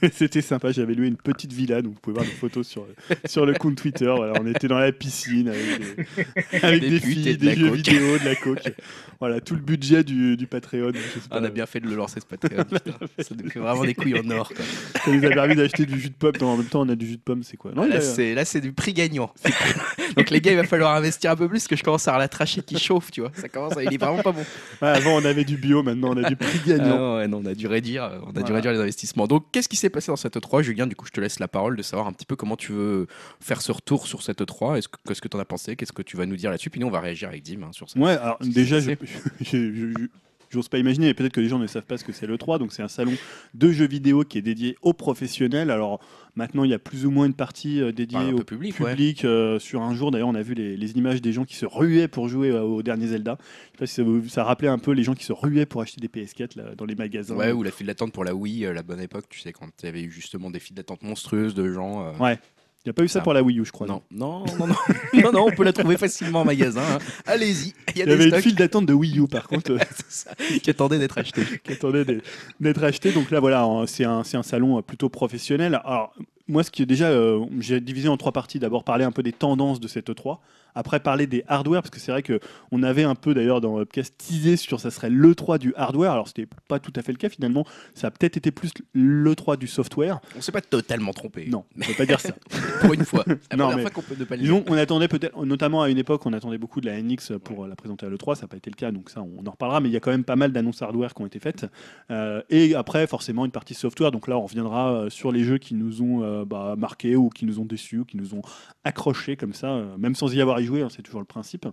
C'était 0.11 0.41
sympa, 0.41 0.73
j'avais 0.73 0.93
loué 0.93 1.07
une 1.07 1.15
petite 1.15 1.53
villa, 1.53 1.81
donc 1.81 1.93
vous 1.93 1.99
pouvez 2.01 2.15
voir 2.15 2.25
des 2.25 2.33
photos 2.33 2.67
sur, 2.67 2.85
sur 3.25 3.45
le 3.45 3.53
compte 3.53 3.77
Twitter. 3.77 4.13
Voilà, 4.13 4.33
on 4.41 4.45
était 4.45 4.67
dans 4.67 4.77
la 4.79 4.91
piscine 4.91 5.47
avec 5.47 5.63
des, 5.79 6.57
avec 6.61 6.81
Des 6.81 6.89
des, 6.89 6.99
filles, 6.99 7.37
de 7.37 7.45
la 7.45 7.55
des 7.55 7.61
jeux 7.61 7.67
coke. 7.69 7.75
vidéo, 7.77 8.17
de 8.17 8.25
la 8.25 8.35
coke. 8.35 8.73
Voilà, 9.21 9.39
tout 9.39 9.53
le 9.55 9.61
budget 9.61 10.03
du, 10.03 10.35
du 10.35 10.47
Patreon. 10.47 10.91
On 11.31 11.41
a 11.45 11.49
bien 11.49 11.65
fait 11.65 11.79
de 11.79 11.87
le 11.87 11.95
lancer 11.95 12.19
ce 12.19 12.25
Patreon. 12.25 12.65
Ça 13.19 13.35
nous 13.41 13.49
fait 13.49 13.59
vraiment 13.59 13.85
des 13.85 13.93
couilles 13.93 14.19
en 14.19 14.29
or. 14.31 14.49
quoi. 14.49 14.65
Ça 15.05 15.11
nous 15.13 15.23
a 15.25 15.29
permis 15.29 15.55
d'acheter 15.55 15.85
du 15.85 15.97
jus 15.97 16.09
de 16.09 16.15
pomme. 16.15 16.33
Non, 16.41 16.47
en 16.49 16.57
même 16.57 16.65
temps, 16.67 16.81
on 16.81 16.89
a 16.89 16.95
du 16.95 17.07
jus 17.07 17.15
de 17.15 17.21
pomme, 17.21 17.41
c'est 17.41 17.55
quoi? 17.55 17.71
Non, 17.73 17.85
là, 17.87 18.01
c'est 18.01 18.33
du 18.65 18.73
prix 18.73 18.93
gagnant. 18.93 19.31
Donc 20.17 20.29
les 20.29 20.41
gars, 20.41 20.51
il 20.51 20.57
va 20.57 20.63
falloir 20.63 20.95
investir 20.95 21.31
un 21.31 21.35
peu 21.35 21.47
plus 21.47 21.59
parce 21.59 21.67
que 21.67 21.75
je 21.75 21.83
commence 21.83 22.07
à 22.07 22.11
avoir 22.11 22.19
la 22.19 22.27
trachée 22.27 22.61
qui 22.61 22.77
chauffe, 22.79 23.11
tu 23.11 23.21
vois. 23.21 23.31
Ça 23.35 23.49
commence, 23.49 23.77
à... 23.77 23.83
il 23.83 23.93
est 23.93 23.97
vraiment 23.97 24.21
pas 24.21 24.31
bon. 24.31 24.43
Ouais, 24.81 24.87
avant, 24.87 25.15
on 25.17 25.25
avait 25.25 25.43
du 25.43 25.57
bio, 25.57 25.83
maintenant, 25.83 26.11
on 26.13 26.23
a 26.23 26.29
du 26.29 26.35
prix 26.35 26.59
gagnant. 26.65 26.83
Ah 26.85 26.97
non, 26.97 27.15
ouais, 27.17 27.27
non, 27.27 27.41
on 27.43 27.45
a 27.45 27.53
dû 27.53 27.67
réduire, 27.67 28.03
euh, 28.05 28.19
on 28.25 28.39
a 28.39 28.43
dû 28.43 28.51
réduire 28.51 28.73
les 28.73 28.79
investissements. 28.79 29.27
Donc, 29.27 29.45
qu'est-ce 29.51 29.69
qui 29.69 29.75
s'est 29.75 29.89
passé 29.89 30.07
dans 30.11 30.15
cette 30.15 30.37
E3 30.37 30.61
Julien, 30.63 30.87
du 30.87 30.95
coup, 30.95 31.05
je 31.05 31.11
te 31.11 31.19
laisse 31.21 31.39
la 31.39 31.47
parole 31.47 31.75
de 31.75 31.81
savoir 31.83 32.07
un 32.07 32.13
petit 32.13 32.25
peu 32.25 32.35
comment 32.35 32.55
tu 32.55 32.71
veux 32.71 33.07
faire 33.39 33.61
ce 33.61 33.71
retour 33.71 34.07
sur 34.07 34.23
cette 34.23 34.41
E3. 34.41 34.77
Est-ce 34.77 34.87
que, 34.87 34.97
qu'est-ce 35.07 35.21
que 35.21 35.27
tu 35.27 35.37
en 35.37 35.39
as 35.39 35.45
pensé? 35.45 35.75
Qu'est-ce 35.75 35.93
que 35.93 36.01
tu 36.01 36.17
vas 36.17 36.25
nous 36.25 36.37
dire 36.37 36.49
là-dessus? 36.49 36.69
Puis 36.69 36.79
nous, 36.79 36.87
on 36.87 36.91
va 36.91 37.01
réagir 37.01 37.29
avec 37.29 37.43
Dim 37.43 37.63
hein, 37.63 37.71
sur 37.71 37.89
ça. 37.89 37.99
Ouais, 37.99 38.13
alors 38.17 38.37
déjà, 38.41 38.79
je, 38.79 38.93
je- 39.41 40.07
j'ose 40.55 40.69
pas 40.69 40.79
imaginer, 40.79 41.09
et 41.09 41.13
peut-être 41.13 41.33
que 41.33 41.41
les 41.41 41.49
gens 41.49 41.59
ne 41.59 41.67
savent 41.67 41.85
pas 41.85 41.97
ce 41.97 42.03
que 42.03 42.11
c'est 42.11 42.25
le 42.27 42.37
3. 42.37 42.57
Donc 42.59 42.73
c'est 42.73 42.81
un 42.81 42.87
salon 42.87 43.13
de 43.53 43.71
jeux 43.71 43.87
vidéo 43.87 44.23
qui 44.23 44.39
est 44.39 44.41
dédié 44.41 44.75
aux 44.81 44.93
professionnels. 44.93 45.69
Alors 45.69 45.99
maintenant, 46.35 46.63
il 46.63 46.71
y 46.71 46.73
a 46.73 46.79
plus 46.79 47.05
ou 47.05 47.11
moins 47.11 47.25
une 47.25 47.33
partie 47.33 47.81
euh, 47.81 47.91
dédiée 47.91 48.17
Enfin, 48.17 48.29
un 48.29 48.33
au 48.33 48.43
public, 48.43 48.79
ouais. 48.79 48.91
public. 48.91 49.25
euh, 49.25 49.59
sur 49.59 49.81
un 49.81 49.93
jour, 49.93 50.11
d'ailleurs, 50.11 50.27
on 50.29 50.35
a 50.35 50.41
vu 50.41 50.53
les, 50.53 50.75
les 50.77 50.91
images 50.93 51.21
des 51.21 51.33
gens 51.33 51.45
qui 51.45 51.55
se 51.55 51.65
ruaient 51.65 52.07
pour 52.07 52.27
jouer 52.27 52.49
euh, 52.49 52.61
au 52.61 52.81
dernier 52.83 53.07
Zelda. 53.07 53.37
Je 53.39 53.85
sais 53.85 54.03
pas 54.03 54.21
si 54.23 54.29
ça, 54.29 54.43
rappelait 54.43 54.67
un 54.67 54.79
peu 54.79 54.91
les 54.91 55.03
gens 55.03 55.13
qui 55.13 55.25
se 55.25 55.33
ruaient 55.33 55.65
pour 55.65 55.81
acheter 55.81 56.01
des 56.01 56.07
PS4 56.07 56.57
là, 56.57 56.75
dans 56.75 56.85
les 56.85 56.95
magasins. 56.95 57.35
Ouais, 57.35 57.51
ou 57.51 57.63
la 57.63 57.71
file 57.71 57.87
d'attente 57.87 58.11
pour 58.13 58.23
la 58.23 58.33
Wii, 58.33 58.61
la 58.73 58.83
bonne 58.83 59.01
époque, 59.01 59.25
tu 59.29 59.39
sais, 59.39 59.51
quand 59.51 59.67
il 59.83 59.85
y 59.85 59.89
avait 59.89 60.01
eu 60.03 60.11
justement 60.11 60.49
des 60.49 60.59
files 60.59 60.75
d'attente 60.75 61.03
monstrueuses 61.03 61.53
de 61.55 61.71
gens. 61.71 62.13
Ouais. 62.19 62.39
Il 62.85 62.89
n'y 62.89 62.91
a 62.91 62.93
pas 62.93 63.03
eu 63.03 63.07
ça 63.07 63.21
pour 63.21 63.33
la 63.33 63.41
Wii 63.41 63.59
U, 63.59 63.65
je 63.65 63.71
crois. 63.71 63.87
Non, 63.87 64.03
non, 64.11 64.43
non, 64.59 64.67
non, 64.67 64.75
non, 65.23 65.31
non, 65.31 65.47
on 65.47 65.51
peut 65.51 65.63
la 65.63 65.73
trouver 65.73 65.97
facilement 65.97 66.41
en 66.41 66.45
magasin. 66.45 66.83
hein. 66.83 66.99
Allez-y, 67.25 67.73
il 67.95 67.97
y 67.97 68.01
a 68.03 68.05
Il 68.05 68.09
y 68.09 68.11
avait 68.11 68.17
des 68.17 68.23
une 68.25 68.29
stocks 68.29 68.43
file 68.43 68.55
d'attente 68.55 68.85
de 68.85 68.93
Wii 68.93 69.17
U, 69.19 69.27
par 69.27 69.47
contre. 69.47 69.75
c'est 69.95 70.11
ça, 70.11 70.35
qui 70.61 70.69
attendaient 70.69 70.99
d'être 70.99 71.17
achetés. 71.17 71.41
qui 71.63 71.73
attendait 71.73 72.05
d'être- 72.05 72.23
d'être 72.59 72.83
acheté. 72.83 73.11
Donc 73.11 73.31
là, 73.31 73.39
voilà, 73.39 73.63
hein, 73.63 73.87
c'est 73.87 74.05
un, 74.05 74.21
un 74.31 74.43
salon 74.43 74.77
euh, 74.77 74.81
plutôt 74.83 75.09
professionnel. 75.09 75.81
Alors, 75.83 76.13
moi, 76.47 76.63
ce 76.63 76.69
qui 76.69 76.83
est 76.83 76.85
déjà, 76.85 77.07
euh, 77.09 77.43
j'ai 77.59 77.81
divisé 77.81 78.07
en 78.07 78.17
trois 78.17 78.31
parties. 78.31 78.59
D'abord, 78.59 78.83
parler 78.83 79.03
un 79.03 79.11
peu 79.11 79.23
des 79.23 79.31
tendances 79.33 79.79
de 79.79 79.87
cette 79.87 80.09
E3. 80.11 80.37
Après, 80.75 80.99
parler 80.99 81.25
des 81.27 81.43
hardware, 81.47 81.81
parce 81.81 81.89
que 81.89 81.99
c'est 81.99 82.11
vrai 82.11 82.21
qu'on 82.23 82.83
avait 82.83 83.03
un 83.03 83.15
peu, 83.15 83.33
d'ailleurs, 83.33 83.61
dans 83.61 83.79
le 83.79 83.85
podcast, 83.85 84.13
teasé 84.17 84.57
sur 84.57 84.79
ça 84.79 84.91
serait 84.91 85.09
l'E3 85.09 85.57
du 85.57 85.73
hardware. 85.75 86.11
Alors, 86.11 86.27
c'était 86.27 86.47
pas 86.67 86.79
tout 86.79 86.93
à 86.95 87.01
fait 87.01 87.11
le 87.11 87.17
cas, 87.17 87.29
finalement. 87.29 87.65
Ça 87.93 88.07
a 88.07 88.11
peut-être 88.11 88.37
été 88.37 88.51
plus 88.51 88.71
l'E3 88.93 89.57
du 89.57 89.67
software. 89.67 90.19
On 90.37 90.41
s'est 90.41 90.51
pas 90.51 90.61
totalement 90.61 91.13
trompé. 91.13 91.47
Non, 91.49 91.65
on 91.77 91.85
peut 91.85 91.93
pas 91.97 92.05
dire 92.05 92.19
ça. 92.19 92.33
Pour 92.81 92.93
une 92.93 93.05
fois. 93.05 93.23
La 93.51 93.57
Non, 93.57 93.75
mais- 93.75 93.81
fois 93.81 93.91
qu'on 93.91 94.01
peut 94.01 94.15
ne 94.19 94.25
pas 94.25 94.35
le 94.35 94.43
dire. 94.43 94.53
Disons, 94.53 94.65
on 94.67 94.77
attendait 94.77 95.07
peut-être, 95.07 95.43
notamment 95.45 95.81
à 95.81 95.89
une 95.89 95.97
époque, 95.97 96.25
on 96.25 96.33
attendait 96.33 96.57
beaucoup 96.57 96.81
de 96.81 96.87
la 96.87 97.01
NX 97.01 97.33
pour 97.43 97.63
euh, 97.63 97.67
la 97.67 97.75
présenter 97.75 98.05
à 98.05 98.09
l'E3, 98.09 98.35
ça 98.35 98.41
n'a 98.43 98.47
pas 98.47 98.57
été 98.57 98.69
le 98.69 98.75
cas, 98.75 98.91
donc 98.91 99.09
ça, 99.09 99.21
on 99.21 99.45
en 99.45 99.51
reparlera, 99.51 99.79
mais 99.79 99.89
il 99.89 99.93
y 99.93 99.97
a 99.97 99.99
quand 99.99 100.11
même 100.11 100.23
pas 100.23 100.35
mal 100.35 100.51
d'annonces 100.51 100.81
hardware 100.81 101.13
qui 101.13 101.21
ont 101.21 101.25
été 101.25 101.39
faites. 101.39 101.65
Euh, 102.11 102.41
et 102.49 102.75
après, 102.75 103.07
forcément, 103.07 103.45
une 103.45 103.51
partie 103.51 103.73
software, 103.73 104.11
donc 104.11 104.27
là, 104.27 104.37
on 104.37 104.45
reviendra 104.45 104.91
euh, 104.93 105.09
sur 105.09 105.31
les 105.31 105.43
jeux 105.43 105.57
qui 105.57 105.73
nous 105.75 106.01
ont 106.01 106.23
euh, 106.23 106.45
bah, 106.45 106.75
marqués 106.77 107.15
ou 107.15 107.29
qui 107.29 107.45
nous 107.45 107.59
ont 107.59 107.65
déçus 107.65 107.99
ou 107.99 108.05
qui 108.05 108.17
nous 108.17 108.33
ont 108.33 108.41
accrochés 108.83 109.35
comme 109.35 109.53
ça, 109.53 109.67
euh, 109.67 109.97
même 109.97 110.15
sans 110.15 110.33
y 110.33 110.41
avoir 110.41 110.59
y 110.65 110.67
joué, 110.67 110.81
hein, 110.81 110.87
c'est 110.89 111.01
toujours 111.01 111.21
le 111.21 111.25
principe. 111.25 111.67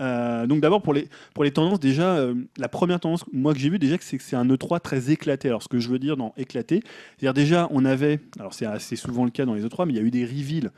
Euh, 0.00 0.46
donc 0.46 0.60
d'abord 0.60 0.80
pour 0.80 0.94
les, 0.94 1.08
pour 1.34 1.44
les 1.44 1.50
tendances, 1.50 1.78
déjà, 1.78 2.16
euh, 2.16 2.34
la 2.56 2.68
première 2.68 3.00
tendance, 3.00 3.24
moi 3.32 3.52
que 3.52 3.58
j'ai 3.60 3.68
vu 3.68 3.78
déjà, 3.78 3.96
c'est 4.00 4.16
que 4.16 4.22
c'est 4.22 4.36
un 4.36 4.46
E3 4.46 4.80
très 4.80 5.10
éclaté. 5.10 5.48
Alors 5.48 5.62
ce 5.62 5.68
que 5.68 5.78
je 5.78 5.88
veux 5.88 5.98
dire 5.98 6.16
dans 6.16 6.32
éclaté, 6.36 6.82
c'est-à-dire 7.18 7.34
déjà, 7.34 7.68
on 7.70 7.84
avait, 7.84 8.20
alors 8.38 8.54
c'est 8.54 8.66
assez 8.66 8.96
souvent 8.96 9.24
le 9.24 9.30
cas 9.30 9.44
dans 9.44 9.54
les 9.54 9.64
E3, 9.64 9.86
mais 9.86 9.92
il 9.92 9.96
y 9.96 10.00
a 10.00 10.02
eu 10.02 10.10
des 10.10 10.24
reveals 10.24 10.70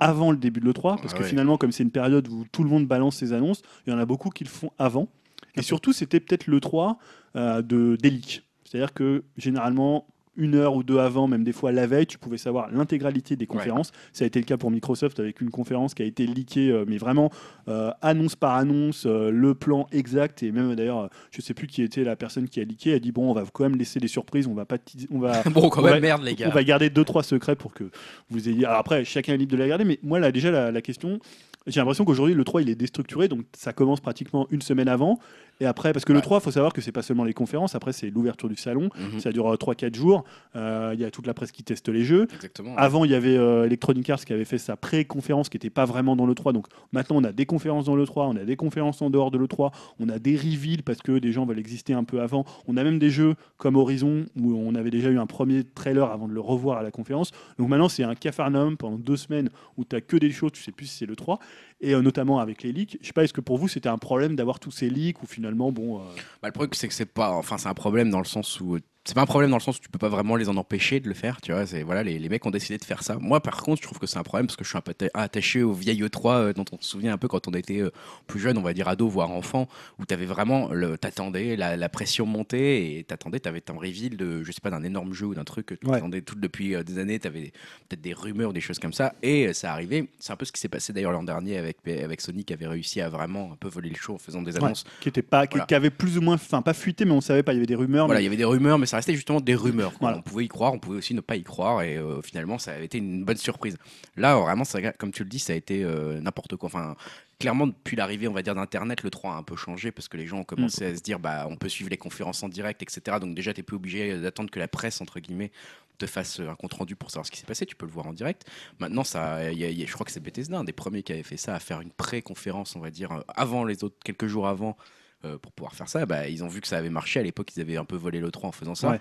avant 0.00 0.32
le 0.32 0.36
début 0.36 0.60
de 0.60 0.66
l'E3, 0.66 1.00
parce 1.00 1.14
Ah 1.14 1.18
que 1.18 1.22
ouais. 1.22 1.28
finalement, 1.28 1.56
comme 1.56 1.70
c'est 1.70 1.84
une 1.84 1.92
période 1.92 2.26
où 2.28 2.44
tout 2.50 2.64
le 2.64 2.68
monde 2.68 2.86
balance 2.86 3.16
ses 3.16 3.32
annonces, 3.32 3.62
il 3.86 3.90
y 3.90 3.96
en 3.96 3.98
a 3.98 4.04
beaucoup 4.06 4.28
qui 4.30 4.42
le 4.42 4.50
font 4.50 4.70
avant. 4.78 5.08
Et 5.56 5.62
surtout, 5.62 5.92
c'était 5.92 6.18
peut-être 6.18 6.48
l'E3 6.48 6.96
euh, 7.36 7.62
de, 7.62 7.96
des 8.02 8.10
leaks. 8.10 8.42
C'est-à-dire 8.64 8.92
que 8.92 9.22
généralement, 9.36 10.08
une 10.36 10.54
heure 10.54 10.74
ou 10.74 10.82
deux 10.82 10.98
avant, 10.98 11.26
même 11.28 11.44
des 11.44 11.52
fois 11.52 11.72
la 11.72 11.86
veille, 11.86 12.06
tu 12.06 12.18
pouvais 12.18 12.38
savoir 12.38 12.70
l'intégralité 12.70 13.36
des 13.36 13.46
conférences. 13.46 13.92
Ça 14.12 14.24
a 14.24 14.26
été 14.26 14.38
le 14.40 14.44
cas 14.44 14.56
pour 14.56 14.70
Microsoft 14.70 15.20
avec 15.20 15.40
une 15.40 15.50
conférence 15.50 15.94
qui 15.94 16.02
a 16.02 16.06
été 16.06 16.26
leakée, 16.26 16.70
euh, 16.70 16.84
mais 16.86 16.98
vraiment 16.98 17.30
euh, 17.68 17.90
annonce 18.02 18.36
par 18.36 18.54
annonce, 18.54 19.06
euh, 19.06 19.30
le 19.30 19.54
plan 19.54 19.86
exact. 19.92 20.42
Et 20.42 20.52
même 20.52 20.74
d'ailleurs, 20.74 21.08
je 21.30 21.40
sais 21.40 21.54
plus 21.54 21.66
qui 21.66 21.82
était 21.82 22.04
la 22.04 22.16
personne 22.16 22.48
qui 22.48 22.60
a 22.60 22.64
leaké, 22.64 22.94
a 22.94 22.98
dit 22.98 23.12
bon, 23.12 23.30
on 23.30 23.34
va 23.34 23.44
quand 23.52 23.64
même 23.64 23.76
laisser 23.76 24.00
des 24.00 24.08
surprises, 24.08 24.46
on 24.46 24.54
va 24.54 24.64
pas, 24.64 24.76
on 25.10 25.18
va, 25.18 25.42
Bon, 25.50 25.68
quand 25.68 25.80
on 25.80 25.84
même, 25.84 25.94
va- 25.94 26.00
merde, 26.00 26.22
les 26.24 26.34
gars. 26.34 26.48
on 26.48 26.54
va 26.54 26.64
garder 26.64 26.90
deux 26.90 27.04
trois 27.04 27.22
secrets 27.22 27.56
pour 27.56 27.72
que 27.72 27.84
vous 28.30 28.48
ayez. 28.48 28.64
Alors 28.64 28.78
après, 28.78 29.04
chacun 29.04 29.34
est 29.34 29.38
libre 29.38 29.52
de 29.52 29.56
la 29.58 29.68
garder, 29.68 29.84
mais 29.84 29.98
moi 30.02 30.18
là 30.18 30.32
déjà 30.32 30.50
la, 30.50 30.70
la 30.72 30.82
question, 30.82 31.18
j'ai 31.66 31.80
l'impression 31.80 32.04
qu'aujourd'hui 32.04 32.34
le 32.34 32.44
3 32.44 32.60
il 32.62 32.68
est 32.68 32.74
déstructuré, 32.74 33.26
donc 33.28 33.46
ça 33.56 33.72
commence 33.72 34.00
pratiquement 34.00 34.46
une 34.50 34.60
semaine 34.60 34.88
avant. 34.88 35.18
Et 35.60 35.66
après, 35.66 35.92
parce 35.92 36.04
que 36.04 36.12
le 36.12 36.18
Ouais. 36.18 36.22
3, 36.22 36.38
il 36.38 36.42
faut 36.42 36.50
savoir 36.50 36.72
que 36.72 36.80
c'est 36.80 36.90
pas 36.92 37.02
seulement 37.02 37.24
les 37.24 37.32
conférences, 37.32 37.74
après 37.74 37.92
c'est 37.92 38.10
l'ouverture 38.10 38.48
du 38.48 38.56
salon, 38.56 38.88
Mhm, 38.98 39.20
ça 39.20 39.30
dure 39.32 39.56
3-4 39.58 39.94
jours, 39.94 40.24
Euh, 40.56 40.92
il 40.94 41.00
y 41.00 41.04
a 41.04 41.10
toute 41.10 41.26
la 41.26 41.34
presse 41.34 41.50
qui 41.52 41.62
teste 41.64 41.88
les 41.88 42.04
jeux. 42.04 42.26
Exactement. 42.34 42.74
Avant, 42.76 43.04
il 43.04 43.10
y 43.10 43.14
avait 43.14 43.36
euh, 43.36 43.64
Electronic 43.64 44.08
Arts 44.10 44.24
qui 44.24 44.32
avait 44.32 44.44
fait 44.44 44.58
sa 44.58 44.76
pré-conférence 44.76 45.48
qui 45.48 45.56
n'était 45.56 45.70
pas 45.70 45.84
vraiment 45.84 46.14
dans 46.16 46.26
le 46.26 46.34
3. 46.34 46.52
Donc 46.52 46.66
maintenant, 46.92 47.16
on 47.16 47.24
a 47.24 47.32
des 47.32 47.46
conférences 47.46 47.84
dans 47.86 47.96
le 47.96 48.04
3, 48.06 48.26
on 48.26 48.36
a 48.36 48.44
des 48.44 48.56
conférences 48.56 49.00
en 49.02 49.10
dehors 49.10 49.30
de 49.30 49.38
le 49.38 49.48
3, 49.48 49.72
on 50.00 50.08
a 50.08 50.18
des 50.18 50.36
reveals 50.36 50.82
parce 50.84 50.98
que 51.02 51.18
des 51.18 51.32
gens 51.32 51.44
veulent 51.46 51.58
exister 51.58 51.92
un 51.92 52.04
peu 52.04 52.20
avant. 52.20 52.44
On 52.68 52.76
a 52.76 52.84
même 52.84 52.98
des 52.98 53.10
jeux 53.10 53.34
comme 53.56 53.76
Horizon 53.76 54.26
où 54.40 54.54
on 54.54 54.74
avait 54.74 54.90
déjà 54.90 55.08
eu 55.10 55.18
un 55.18 55.26
premier 55.26 55.64
trailer 55.64 56.10
avant 56.10 56.28
de 56.28 56.32
le 56.34 56.40
revoir 56.40 56.78
à 56.78 56.82
la 56.82 56.90
conférence. 56.90 57.30
Donc 57.58 57.68
maintenant, 57.68 57.88
c'est 57.88 58.04
un 58.04 58.14
cafarnaum 58.14 58.76
pendant 58.76 58.96
deux 58.98 59.16
semaines 59.16 59.50
où 59.76 59.84
tu 59.84 59.94
as 59.96 60.00
que 60.00 60.16
des 60.16 60.30
choses, 60.30 60.52
tu 60.52 60.62
sais 60.62 60.72
plus 60.72 60.86
si 60.86 60.98
c'est 60.98 61.06
le 61.06 61.16
3. 61.16 61.38
Et 61.80 61.94
euh, 61.94 62.00
notamment 62.02 62.38
avec 62.38 62.62
les 62.62 62.72
leaks. 62.72 62.96
Je 63.00 63.06
sais 63.06 63.12
pas, 63.12 63.24
est-ce 63.24 63.32
que 63.32 63.40
pour 63.40 63.58
vous, 63.58 63.68
c'était 63.68 63.88
un 63.88 63.98
problème 63.98 64.36
d'avoir 64.36 64.58
tous 64.60 64.70
ces 64.70 64.88
leaks 64.88 65.22
ou 65.22 65.26
finalement, 65.26 65.70
bon. 65.72 66.00
euh, 66.00 66.04
Bah, 66.40 66.48
le 66.48 66.52
problème, 66.52 66.72
c'est 66.72 66.88
que 66.88 66.94
c'est 66.94 67.04
pas. 67.12 67.30
Enfin, 67.32 67.58
c'est 67.58 67.68
un 67.68 67.74
problème 67.74 68.10
dans 68.10 68.20
le 68.20 68.24
sens 68.24 68.60
où. 68.60 68.78
C'est 69.06 69.12
pas 69.14 69.20
un 69.20 69.26
problème 69.26 69.50
dans 69.50 69.58
le 69.58 69.62
sens 69.62 69.76
où 69.76 69.80
tu 69.80 69.90
peux 69.90 69.98
pas 69.98 70.08
vraiment 70.08 70.34
les 70.34 70.48
en 70.48 70.56
empêcher 70.56 70.98
de 70.98 71.08
le 71.08 71.14
faire, 71.14 71.42
tu 71.42 71.52
vois. 71.52 71.66
C'est 71.66 71.82
voilà, 71.82 72.02
les, 72.02 72.18
les 72.18 72.28
mecs 72.30 72.46
ont 72.46 72.50
décidé 72.50 72.78
de 72.78 72.84
faire 72.86 73.02
ça. 73.02 73.16
Moi, 73.20 73.38
par 73.40 73.62
contre, 73.62 73.82
je 73.82 73.86
trouve 73.86 73.98
que 73.98 74.06
c'est 74.06 74.16
un 74.16 74.22
problème 74.22 74.46
parce 74.46 74.56
que 74.56 74.64
je 74.64 74.70
suis 74.70 74.78
un 74.78 74.80
peu 74.80 74.92
atta- 74.92 75.10
attaché 75.12 75.62
au 75.62 75.74
vieil 75.74 76.02
E3 76.02 76.34
euh, 76.36 76.52
dont 76.54 76.64
on 76.72 76.78
se 76.80 76.88
souvient 76.88 77.12
un 77.12 77.18
peu 77.18 77.28
quand 77.28 77.46
on 77.46 77.50
était 77.52 77.80
euh, 77.80 77.90
plus 78.26 78.40
jeune, 78.40 78.56
on 78.56 78.62
va 78.62 78.72
dire 78.72 78.88
ado, 78.88 79.06
voire 79.06 79.30
enfant, 79.30 79.68
où 79.98 80.06
t'avais 80.06 80.24
vraiment, 80.24 80.72
le- 80.72 80.96
t'attendais 80.96 81.54
la, 81.54 81.76
la 81.76 81.88
pression 81.90 82.24
monter 82.24 82.98
et 82.98 83.04
t'attendais, 83.04 83.40
t'avais 83.40 83.60
ton 83.60 83.76
reveal 83.76 84.16
de, 84.16 84.42
je 84.42 84.50
sais 84.52 84.62
pas, 84.62 84.70
d'un 84.70 84.82
énorme 84.82 85.12
jeu 85.12 85.26
ou 85.26 85.34
d'un 85.34 85.44
truc 85.44 85.66
que 85.66 85.74
tu 85.74 85.86
Ouais. 85.86 85.98
attendais 85.98 86.22
tout 86.22 86.36
depuis 86.36 86.74
euh, 86.74 86.82
des 86.82 86.98
années. 86.98 87.18
T'avais 87.18 87.52
peut-être 87.90 88.00
des 88.00 88.14
rumeurs, 88.14 88.54
des 88.54 88.62
choses 88.62 88.78
comme 88.78 88.94
ça, 88.94 89.14
et 89.22 89.52
ça 89.52 89.70
arrivait. 89.72 90.08
C'est 90.18 90.32
un 90.32 90.36
peu 90.36 90.46
ce 90.46 90.52
qui 90.52 90.60
s'est 90.62 90.68
passé 90.70 90.94
d'ailleurs 90.94 91.12
l'an 91.12 91.24
dernier 91.24 91.58
avec 91.58 91.76
avec 91.86 92.22
Sony 92.22 92.42
qui 92.46 92.54
avait 92.54 92.66
réussi 92.68 93.02
à 93.02 93.10
vraiment 93.10 93.50
un 93.52 93.56
peu 93.56 93.68
voler 93.68 93.90
le 93.90 93.96
show 93.96 94.14
en 94.14 94.18
faisant 94.18 94.40
des 94.40 94.52
ouais, 94.52 94.64
annonces. 94.64 94.84
qui 95.00 95.10
était 95.10 95.20
pas, 95.20 95.46
qui, 95.46 95.56
Voilà. 95.56 95.66
qui 95.66 95.74
avait 95.74 95.90
plus 95.90 96.16
ou 96.16 96.22
moins, 96.22 96.36
enfin 96.36 96.62
pas 96.62 96.72
fuité, 96.72 97.04
mais 97.04 97.10
on 97.12 97.20
savait 97.20 97.42
pas, 97.42 97.52
il 97.52 97.56
y 97.56 97.58
avait 97.58 97.66
des 97.66 97.74
rumeurs. 97.74 98.06
Voilà, 98.06 98.20
mais- 98.20 98.22
il 98.22 98.24
y 98.24 98.28
avait 98.28 98.38
des 98.38 98.44
rumeurs, 98.46 98.78
mais 98.78 98.86
ça 98.86 98.93
restait 98.96 99.14
justement 99.14 99.40
des 99.40 99.54
rumeurs. 99.54 99.92
Voilà. 100.00 100.18
On 100.18 100.22
pouvait 100.22 100.44
y 100.44 100.48
croire, 100.48 100.72
on 100.72 100.78
pouvait 100.78 100.98
aussi 100.98 101.14
ne 101.14 101.20
pas 101.20 101.36
y 101.36 101.42
croire, 101.42 101.82
et 101.82 101.96
euh, 101.96 102.20
finalement, 102.22 102.58
ça 102.58 102.72
avait 102.72 102.84
été 102.86 102.98
une 102.98 103.24
bonne 103.24 103.36
surprise. 103.36 103.76
Là, 104.16 104.36
vraiment, 104.36 104.64
ça, 104.64 104.92
comme 104.92 105.12
tu 105.12 105.22
le 105.22 105.28
dis, 105.28 105.38
ça 105.38 105.52
a 105.52 105.56
été 105.56 105.82
euh, 105.84 106.20
n'importe 106.20 106.56
quoi. 106.56 106.66
Enfin, 106.66 106.96
clairement, 107.38 107.66
depuis 107.66 107.96
l'arrivée, 107.96 108.28
on 108.28 108.32
va 108.32 108.42
dire, 108.42 108.54
d'Internet, 108.54 109.02
le 109.02 109.10
3 109.10 109.32
a 109.34 109.36
un 109.36 109.42
peu 109.42 109.56
changé 109.56 109.90
parce 109.92 110.08
que 110.08 110.16
les 110.16 110.26
gens 110.26 110.38
ont 110.38 110.44
commencé 110.44 110.86
à 110.86 110.96
se 110.96 111.00
dire, 111.02 111.18
bah, 111.18 111.46
on 111.48 111.56
peut 111.56 111.68
suivre 111.68 111.90
les 111.90 111.96
conférences 111.96 112.42
en 112.42 112.48
direct, 112.48 112.82
etc. 112.82 113.18
Donc 113.20 113.34
déjà, 113.34 113.52
tu 113.52 113.62
plus 113.62 113.76
obligé 113.76 114.18
d'attendre 114.20 114.50
que 114.50 114.58
la 114.58 114.68
presse, 114.68 115.00
entre 115.00 115.20
guillemets, 115.20 115.50
te 115.96 116.06
fasse 116.06 116.40
un 116.40 116.56
compte 116.56 116.72
rendu 116.74 116.96
pour 116.96 117.10
savoir 117.12 117.24
ce 117.24 117.30
qui 117.30 117.38
s'est 117.38 117.46
passé. 117.46 117.66
Tu 117.66 117.76
peux 117.76 117.86
le 117.86 117.92
voir 117.92 118.06
en 118.08 118.12
direct. 118.12 118.44
Maintenant, 118.80 119.04
ça, 119.04 119.52
il 119.52 119.58
y 119.58 119.64
a- 119.64 119.68
il 119.70 119.78
y 119.78 119.82
a- 119.84 119.86
je 119.86 119.92
crois 119.92 120.04
que 120.04 120.10
c'est 120.10 120.18
Bethesda, 120.18 120.58
un 120.58 120.64
des 120.64 120.72
premiers 120.72 121.04
qui 121.04 121.12
avait 121.12 121.22
fait 121.22 121.36
ça, 121.36 121.54
à 121.54 121.60
faire 121.60 121.80
une 121.80 121.92
pré-conférence, 121.92 122.74
on 122.74 122.80
va 122.80 122.90
dire, 122.90 123.12
euh, 123.12 123.20
avant 123.28 123.64
les 123.64 123.84
autres, 123.84 123.94
quelques 124.04 124.26
jours 124.26 124.48
avant. 124.48 124.76
Euh, 125.24 125.38
pour 125.38 125.52
pouvoir 125.52 125.74
faire 125.74 125.88
ça, 125.88 126.06
bah, 126.06 126.28
ils 126.28 126.44
ont 126.44 126.48
vu 126.48 126.60
que 126.60 126.68
ça 126.68 126.76
avait 126.78 126.90
marché 126.90 127.20
à 127.20 127.22
l'époque, 127.22 127.50
ils 127.56 127.60
avaient 127.60 127.76
un 127.76 127.84
peu 127.84 127.96
volé 127.96 128.20
le 128.20 128.30
3 128.30 128.48
en 128.48 128.52
faisant 128.52 128.74
ça. 128.74 128.90
Ouais. 128.90 129.00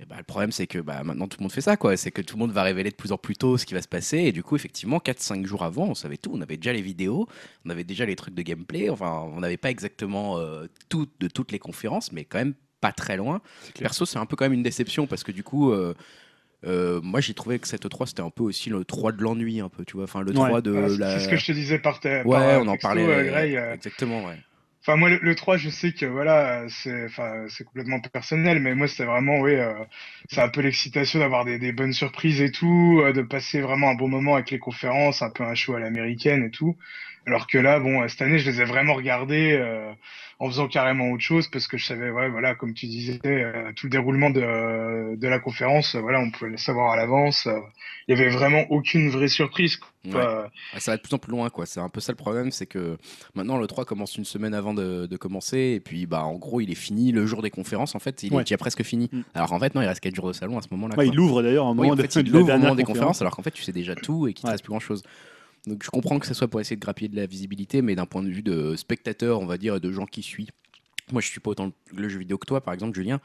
Et 0.00 0.06
bah, 0.06 0.16
le 0.18 0.24
problème, 0.24 0.50
c'est 0.50 0.66
que 0.66 0.78
bah, 0.78 1.02
maintenant 1.04 1.28
tout 1.28 1.36
le 1.38 1.44
monde 1.44 1.52
fait 1.52 1.60
ça, 1.60 1.76
quoi. 1.76 1.96
C'est 1.96 2.10
que 2.10 2.20
tout 2.22 2.34
le 2.36 2.40
monde 2.40 2.50
va 2.52 2.62
révéler 2.64 2.90
de 2.90 2.96
plus 2.96 3.12
en 3.12 3.16
plus 3.18 3.36
tôt 3.36 3.56
ce 3.58 3.64
qui 3.64 3.74
va 3.74 3.82
se 3.82 3.86
passer. 3.88 4.18
Et 4.18 4.32
du 4.32 4.42
coup, 4.42 4.56
effectivement, 4.56 4.98
4-5 4.98 5.44
jours 5.46 5.62
avant, 5.62 5.84
on 5.84 5.94
savait 5.94 6.16
tout. 6.16 6.32
On 6.34 6.40
avait 6.40 6.56
déjà 6.56 6.72
les 6.72 6.82
vidéos, 6.82 7.28
on 7.64 7.70
avait 7.70 7.84
déjà 7.84 8.04
les 8.04 8.16
trucs 8.16 8.34
de 8.34 8.42
gameplay. 8.42 8.90
Enfin, 8.90 9.20
on 9.32 9.40
n'avait 9.40 9.56
pas 9.56 9.70
exactement 9.70 10.38
euh, 10.38 10.66
tout 10.88 11.06
de 11.20 11.28
toutes 11.28 11.52
les 11.52 11.60
conférences, 11.60 12.10
mais 12.12 12.24
quand 12.24 12.38
même 12.38 12.54
pas 12.80 12.90
très 12.92 13.16
loin. 13.16 13.40
Perso, 13.78 14.04
c'est 14.04 14.18
un 14.18 14.26
peu 14.26 14.34
quand 14.36 14.44
même 14.46 14.52
une 14.52 14.62
déception 14.64 15.06
parce 15.06 15.22
que 15.22 15.32
du 15.32 15.42
coup. 15.44 15.72
euh, 15.72 15.94
euh, 16.66 16.98
moi 17.02 17.20
j'ai 17.20 17.34
trouvé 17.34 17.58
que 17.58 17.68
cette 17.68 17.86
3 17.86 18.06
c'était 18.06 18.22
un 18.22 18.30
peu 18.30 18.42
aussi 18.42 18.70
le 18.70 18.86
3 18.86 19.12
de 19.12 19.20
l'ennui 19.22 19.60
un 19.60 19.68
peu 19.68 19.84
tu 19.84 19.96
vois 19.96 20.04
enfin 20.04 20.22
le 20.22 20.32
3 20.32 20.50
Ouais. 20.50 20.62
de 20.62 20.88
c'est 20.88 20.96
la 20.98 21.18
c'est 21.18 21.24
ce 21.26 21.28
que 21.28 21.36
je 21.36 21.44
te 21.44 21.52
disais 21.52 21.78
par, 21.78 22.00
par, 22.00 22.26
ouais 22.26 22.36
euh, 22.38 22.60
on 22.60 22.68
en 22.68 22.78
parlait 22.78 23.04
euh, 23.04 23.18
euh, 23.18 23.24
Grey, 23.30 23.54
euh, 23.54 23.74
exactement 23.74 24.24
ouais 24.24 24.38
Enfin, 24.86 24.96
moi, 24.96 25.08
le, 25.08 25.18
le 25.22 25.34
3, 25.34 25.56
je 25.56 25.70
sais 25.70 25.92
que 25.94 26.04
voilà, 26.04 26.66
c'est 26.68 27.04
enfin, 27.06 27.46
complètement 27.66 28.00
personnel, 28.00 28.60
mais 28.60 28.74
moi, 28.74 28.86
c'était 28.86 29.04
vraiment, 29.06 29.40
oui, 29.40 29.54
euh, 29.54 29.72
c'est 30.30 30.42
un 30.42 30.48
peu 30.50 30.60
l'excitation 30.60 31.20
d'avoir 31.20 31.44
des, 31.46 31.58
des 31.58 31.72
bonnes 31.72 31.94
surprises 31.94 32.42
et 32.42 32.50
tout, 32.50 33.00
euh, 33.02 33.12
de 33.14 33.22
passer 33.22 33.62
vraiment 33.62 33.88
un 33.90 33.94
bon 33.94 34.08
moment 34.08 34.34
avec 34.34 34.50
les 34.50 34.58
conférences, 34.58 35.22
un 35.22 35.30
peu 35.30 35.42
un 35.42 35.54
show 35.54 35.74
à 35.74 35.80
l'américaine 35.80 36.44
et 36.44 36.50
tout. 36.50 36.76
Alors 37.26 37.46
que 37.46 37.58
là, 37.58 37.80
bon, 37.80 38.06
cette 38.08 38.22
année, 38.22 38.38
je 38.38 38.50
les 38.50 38.60
ai 38.60 38.64
vraiment 38.64 38.94
regardés 38.94 39.52
euh, 39.52 39.90
en 40.40 40.48
faisant 40.48 40.68
carrément 40.68 41.10
autre 41.10 41.22
chose 41.22 41.48
parce 41.48 41.66
que 41.66 41.78
je 41.78 41.86
savais, 41.86 42.10
ouais, 42.10 42.28
voilà, 42.28 42.54
comme 42.54 42.74
tu 42.74 42.86
disais, 42.86 43.18
euh, 43.24 43.72
tout 43.76 43.86
le 43.86 43.90
déroulement 43.90 44.28
de, 44.30 45.16
de 45.16 45.28
la 45.28 45.38
conférence, 45.38 45.94
euh, 45.94 46.00
voilà, 46.00 46.20
on 46.20 46.30
pouvait 46.30 46.50
le 46.50 46.56
savoir 46.58 46.92
à 46.92 46.96
l'avance. 46.96 47.46
euh, 47.46 47.58
Il 48.08 48.16
y 48.18 48.20
avait 48.20 48.28
vraiment 48.30 48.64
aucune 48.70 49.08
vraie 49.08 49.28
surprise. 49.28 49.76
quoi. 49.76 49.88
Ouais. 50.74 50.80
Ça 50.80 50.90
va 50.90 50.96
de 50.98 51.02
plus 51.02 51.14
en 51.14 51.18
plus 51.18 51.30
loin, 51.30 51.48
quoi. 51.48 51.64
C'est 51.64 51.80
un 51.80 51.88
peu 51.88 52.00
ça 52.00 52.12
le 52.12 52.16
problème, 52.16 52.50
c'est 52.50 52.66
que 52.66 52.98
maintenant 53.34 53.56
le 53.56 53.66
3 53.66 53.86
commence 53.86 54.16
une 54.18 54.26
semaine 54.26 54.52
avant 54.52 54.74
de, 54.74 55.06
de 55.06 55.16
commencer, 55.16 55.72
et 55.76 55.80
puis 55.80 56.04
bah 56.04 56.24
en 56.24 56.34
gros 56.34 56.60
il 56.60 56.70
est 56.70 56.74
fini 56.74 57.10
le 57.10 57.24
jour 57.24 57.40
des 57.40 57.48
conférences, 57.50 57.94
en 57.94 58.00
fait, 58.00 58.22
il 58.22 58.34
Ouais. 58.34 58.42
est 58.42 58.44
déjà 58.44 58.58
presque 58.58 58.82
fini. 58.82 59.08
Mm. 59.10 59.20
Alors 59.32 59.54
en 59.54 59.58
fait, 59.58 59.74
non, 59.74 59.80
il 59.80 59.86
reste 59.86 60.00
4 60.00 60.14
jours 60.14 60.28
de 60.28 60.34
salon 60.34 60.58
à 60.58 60.60
ce 60.62 60.68
moment-là. 60.72 60.96
Ouais, 60.96 61.06
il 61.08 61.18
ouvre 61.18 61.42
d'ailleurs 61.42 61.64
un 61.66 61.70
Oui, 61.70 61.76
moment 61.76 61.92
en 61.92 61.96
de, 61.96 62.02
fait, 62.02 62.16
il 62.16 62.24
de 62.24 62.32
la 62.32 62.36
ouvre 62.36 62.44
au 62.44 62.46
dernière 62.48 62.64
moment 62.64 62.74
des 62.74 62.82
conférence. 62.82 62.98
conférences, 62.98 63.20
alors 63.22 63.34
qu'en 63.36 63.42
fait 63.42 63.50
tu 63.52 63.62
sais 63.62 63.72
déjà 63.72 63.94
tout 63.94 64.28
et 64.28 64.34
qu'il 64.34 64.42
te 64.42 64.46
Ouais. 64.48 64.52
reste 64.52 64.64
plus 64.64 64.70
grand-chose. 64.72 65.02
Donc 65.66 65.82
je 65.82 65.90
comprends 65.90 66.18
que 66.18 66.26
ce 66.26 66.34
soit 66.34 66.48
pour 66.48 66.60
essayer 66.60 66.76
de 66.76 66.80
grappiller 66.80 67.08
de 67.08 67.16
la 67.16 67.26
visibilité, 67.26 67.82
mais 67.82 67.94
d'un 67.94 68.06
point 68.06 68.22
de 68.22 68.28
vue 68.28 68.42
de 68.42 68.76
spectateur, 68.76 69.40
on 69.40 69.46
va 69.46 69.56
dire, 69.56 69.76
et 69.76 69.80
de 69.80 69.92
gens 69.92 70.06
qui 70.06 70.22
suivent. 70.22 70.50
Moi 71.12 71.20
je 71.20 71.28
suis 71.28 71.40
pas 71.40 71.50
autant 71.50 71.72
le 71.94 72.08
jeu 72.08 72.18
vidéo 72.18 72.38
que 72.38 72.46
toi, 72.46 72.60
par 72.60 72.74
exemple, 72.74 72.94
Julien. 72.94 73.20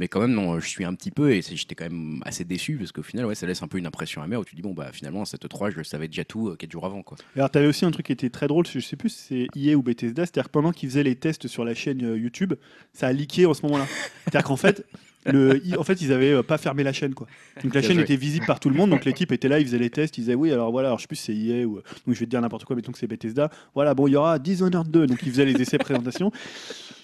Mais 0.00 0.08
quand 0.08 0.20
même, 0.20 0.32
non, 0.32 0.58
je 0.58 0.66
suis 0.66 0.86
un 0.86 0.94
petit 0.94 1.10
peu 1.10 1.30
et 1.30 1.42
j'étais 1.42 1.74
quand 1.74 1.84
même 1.84 2.22
assez 2.24 2.42
déçu 2.42 2.76
parce 2.78 2.90
qu'au 2.90 3.02
final, 3.02 3.26
ouais, 3.26 3.34
ça 3.34 3.46
laisse 3.46 3.62
un 3.62 3.68
peu 3.68 3.76
une 3.76 3.86
impression 3.86 4.22
amère 4.22 4.40
où 4.40 4.44
tu 4.46 4.56
dis, 4.56 4.62
bon, 4.62 4.72
bah 4.72 4.88
finalement, 4.94 5.26
cette 5.26 5.46
3, 5.46 5.68
je 5.68 5.82
savais 5.82 6.08
déjà 6.08 6.24
tout 6.24 6.56
4 6.58 6.72
jours 6.72 6.86
avant. 6.86 7.02
Quoi. 7.02 7.18
Alors, 7.36 7.50
tu 7.50 7.58
avais 7.58 7.66
aussi 7.66 7.84
un 7.84 7.90
truc 7.90 8.06
qui 8.06 8.12
était 8.12 8.30
très 8.30 8.46
drôle, 8.46 8.66
je 8.66 8.80
sais 8.80 8.96
plus 8.96 9.10
si 9.10 9.48
c'est 9.52 9.60
EA 9.60 9.74
ou 9.74 9.82
Bethesda, 9.82 10.24
c'est-à-dire 10.24 10.44
que 10.44 10.52
pendant 10.52 10.72
qu'ils 10.72 10.88
faisaient 10.88 11.02
les 11.02 11.16
tests 11.16 11.48
sur 11.48 11.66
la 11.66 11.74
chaîne 11.74 12.02
euh, 12.02 12.16
YouTube, 12.16 12.54
ça 12.94 13.08
a 13.08 13.12
leaké 13.12 13.44
en 13.44 13.52
ce 13.52 13.60
moment-là. 13.66 13.86
C'est-à-dire 14.24 14.44
qu'en 14.44 14.56
fait, 14.56 14.86
le, 15.26 15.60
en 15.78 15.84
fait, 15.84 16.00
ils 16.00 16.12
avaient 16.12 16.32
euh, 16.32 16.42
pas 16.42 16.58
fermé 16.58 16.82
la 16.82 16.92
chaîne, 16.92 17.14
quoi. 17.14 17.26
Donc 17.62 17.74
la 17.74 17.82
chaîne 17.82 17.94
joué. 17.94 18.02
était 18.02 18.16
visible 18.16 18.46
par 18.46 18.60
tout 18.60 18.70
le 18.70 18.76
monde, 18.76 18.90
donc 18.90 19.04
l'équipe 19.04 19.30
était 19.32 19.48
là, 19.48 19.58
ils 19.58 19.66
faisaient 19.66 19.78
les 19.78 19.90
tests, 19.90 20.16
ils 20.18 20.22
disaient 20.22 20.34
oui, 20.34 20.50
alors 20.50 20.70
voilà, 20.70 20.88
alors 20.88 20.98
je 20.98 21.02
sais 21.02 21.08
plus 21.08 21.16
si 21.16 21.24
c'est 21.24 21.36
EA 21.36 21.66
ou. 21.66 21.76
Donc 21.76 22.14
je 22.14 22.20
vais 22.20 22.26
te 22.26 22.30
dire 22.30 22.40
n'importe 22.40 22.64
quoi, 22.64 22.74
mettons 22.74 22.92
que 22.92 22.98
c'est 22.98 23.06
Bethesda. 23.06 23.50
Voilà, 23.74 23.94
bon, 23.94 24.06
il 24.06 24.12
y 24.12 24.16
aura 24.16 24.38
Dishonored 24.38 24.90
2, 24.90 25.06
donc 25.06 25.18
ils 25.22 25.30
faisaient 25.30 25.44
les 25.44 25.60
essais 25.60 25.78
présentation. 25.78 26.32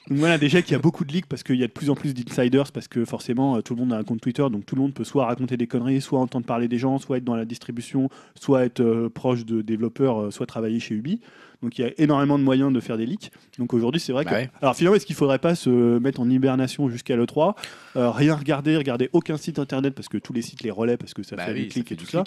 Donc 0.08 0.18
voilà, 0.18 0.38
déjà 0.38 0.62
qu'il 0.62 0.72
y 0.72 0.74
a 0.76 0.78
beaucoup 0.78 1.04
de 1.04 1.12
leaks 1.12 1.26
parce 1.26 1.42
qu'il 1.42 1.56
y 1.56 1.64
a 1.64 1.66
de 1.66 1.72
plus 1.72 1.90
en 1.90 1.96
plus 1.96 2.14
d'insiders, 2.14 2.70
parce 2.70 2.86
que 2.86 3.04
forcément 3.04 3.56
euh, 3.56 3.60
tout 3.60 3.74
le 3.74 3.80
monde 3.80 3.92
a 3.92 3.98
un 3.98 4.04
compte 4.04 4.20
Twitter, 4.20 4.46
donc 4.50 4.64
tout 4.64 4.76
le 4.76 4.82
monde 4.82 4.94
peut 4.94 5.02
soit 5.02 5.26
raconter 5.26 5.56
des 5.56 5.66
conneries, 5.66 6.00
soit 6.00 6.20
entendre 6.20 6.46
parler 6.46 6.68
des 6.68 6.78
gens, 6.78 6.98
soit 6.98 7.18
être 7.18 7.24
dans 7.24 7.34
la 7.34 7.44
distribution, 7.44 8.08
soit 8.36 8.64
être 8.64 8.80
euh, 8.80 9.08
proche 9.08 9.44
de 9.44 9.62
développeurs, 9.62 10.22
euh, 10.22 10.30
soit 10.30 10.46
travailler 10.46 10.78
chez 10.78 10.94
Ubi. 10.94 11.20
Donc 11.62 11.78
il 11.78 11.82
y 11.82 11.84
a 11.88 11.92
énormément 11.98 12.38
de 12.38 12.44
moyens 12.44 12.72
de 12.72 12.80
faire 12.80 12.96
des 12.96 13.06
leaks. 13.06 13.30
Donc 13.58 13.72
aujourd'hui, 13.74 14.00
c'est 14.00 14.12
vrai 14.12 14.24
Bah 14.24 14.30
que. 14.30 14.36
ouais. 14.36 14.50
Alors 14.60 14.76
finalement, 14.76 14.96
est-ce 14.96 15.06
qu'il 15.06 15.16
faudrait 15.16 15.38
pas 15.38 15.54
se 15.54 15.98
mettre 15.98 16.20
en 16.20 16.28
hibernation 16.28 16.88
jusqu'à 16.88 17.16
l'E3 17.16 17.54
euh, 17.96 18.10
Rien 18.10 18.34
regarder, 18.36 18.76
regarder 18.76 19.08
aucun 19.12 19.36
site 19.36 19.58
internet 19.58 19.94
parce 19.94 20.08
que 20.08 20.18
tous 20.18 20.32
les 20.32 20.42
sites 20.42 20.62
les 20.62 20.70
relaient 20.70 20.96
parce 20.96 21.14
que 21.14 21.22
ça 21.22 21.36
Bah 21.36 21.46
fait 21.46 21.52
oui, 21.52 21.62
des 21.62 21.68
clics 21.68 21.92
et 21.92 21.96
tout 21.96 22.06
ça. 22.06 22.24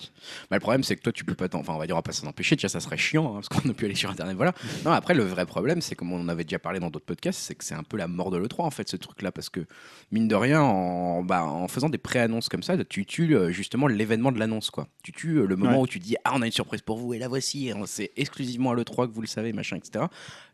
Bah, 0.50 0.58
le 0.58 0.60
problème, 0.60 0.84
c'est 0.84 0.96
que 0.96 1.02
toi, 1.02 1.12
tu 1.12 1.24
peux 1.26 1.36
pas 1.36 1.48
t'en. 1.50 1.60
Enfin, 1.60 1.74
on 1.74 1.78
va 1.78 1.86
dire, 1.86 1.96
on 1.96 2.00
va 2.00 2.04
pas 2.04 2.12
s'en 2.12 2.28
empêcher, 2.28 2.58
tiens, 2.58 2.70
ça 2.70 2.80
serait 2.80 2.98
chiant, 2.98 3.28
hein, 3.36 3.42
parce 3.42 3.50
qu'on 3.50 3.70
a 3.70 3.74
pu 3.74 3.86
aller 3.86 3.96
sur 3.96 4.10
Internet, 4.10 4.36
voilà. 4.36 4.54
Non, 4.86 4.92
après, 4.92 5.14
le 5.14 5.24
vrai 5.24 5.46
problème, 5.46 5.82
c'est 5.82 5.96
comme 5.96 6.12
on 6.14 6.20
en 6.22 6.30
avait 6.30 6.44
déjà 6.44 6.60
parlé 6.60 6.80
dans 6.80 6.90
d'autres 6.90 7.06
podcasts, 7.06 7.40
c'est 7.40 7.56
que 7.56 7.64
c'est 7.64 7.76
un 7.76 7.84
peu 7.84 7.98
la 7.98 8.08
mort 8.08 8.32
de 8.32 8.38
l'E3, 8.38 8.62
en 8.64 8.72
fait, 8.72 8.90
ce 8.90 8.98
truc-là, 8.98 9.32
parce 9.32 9.50
que, 9.50 9.62
mine 10.12 10.28
de 10.28 10.36
rien, 10.36 10.62
en, 10.62 11.24
bah, 11.24 11.44
en 11.44 11.68
faisant 11.68 11.90
des 11.90 11.98
pré-annonces 11.98 12.50
comme 12.50 12.64
ça, 12.64 12.76
tu 12.86 13.06
tues 13.06 13.36
euh, 13.36 13.52
justement 13.52 13.88
l'événement 13.88 14.32
de 14.32 14.40
l'annonce, 14.40 14.72
quoi. 14.72 14.88
Tu 15.04 15.12
tues 15.12 15.38
euh, 15.38 15.46
le 15.46 15.56
moment 15.56 15.78
Ouais. 15.78 15.84
où 15.84 15.88
tu 15.88 16.00
dis, 16.00 16.16
ah, 16.24 16.32
on 16.36 16.42
a 16.42 16.46
une 16.46 16.52
surprise 16.52 16.82
pour 16.82 16.98
vous, 16.98 17.14
et 17.14 17.20
la 17.20 17.28
voici, 17.28 17.72
c'est 17.86 18.12
exclusivement 18.18 18.72
à 18.72 18.76
l'E3 18.76 19.08
que 19.08 19.14
vous 19.14 19.19
le 19.22 19.28
savez, 19.28 19.54
machin, 19.54 19.78
etc. 19.78 20.06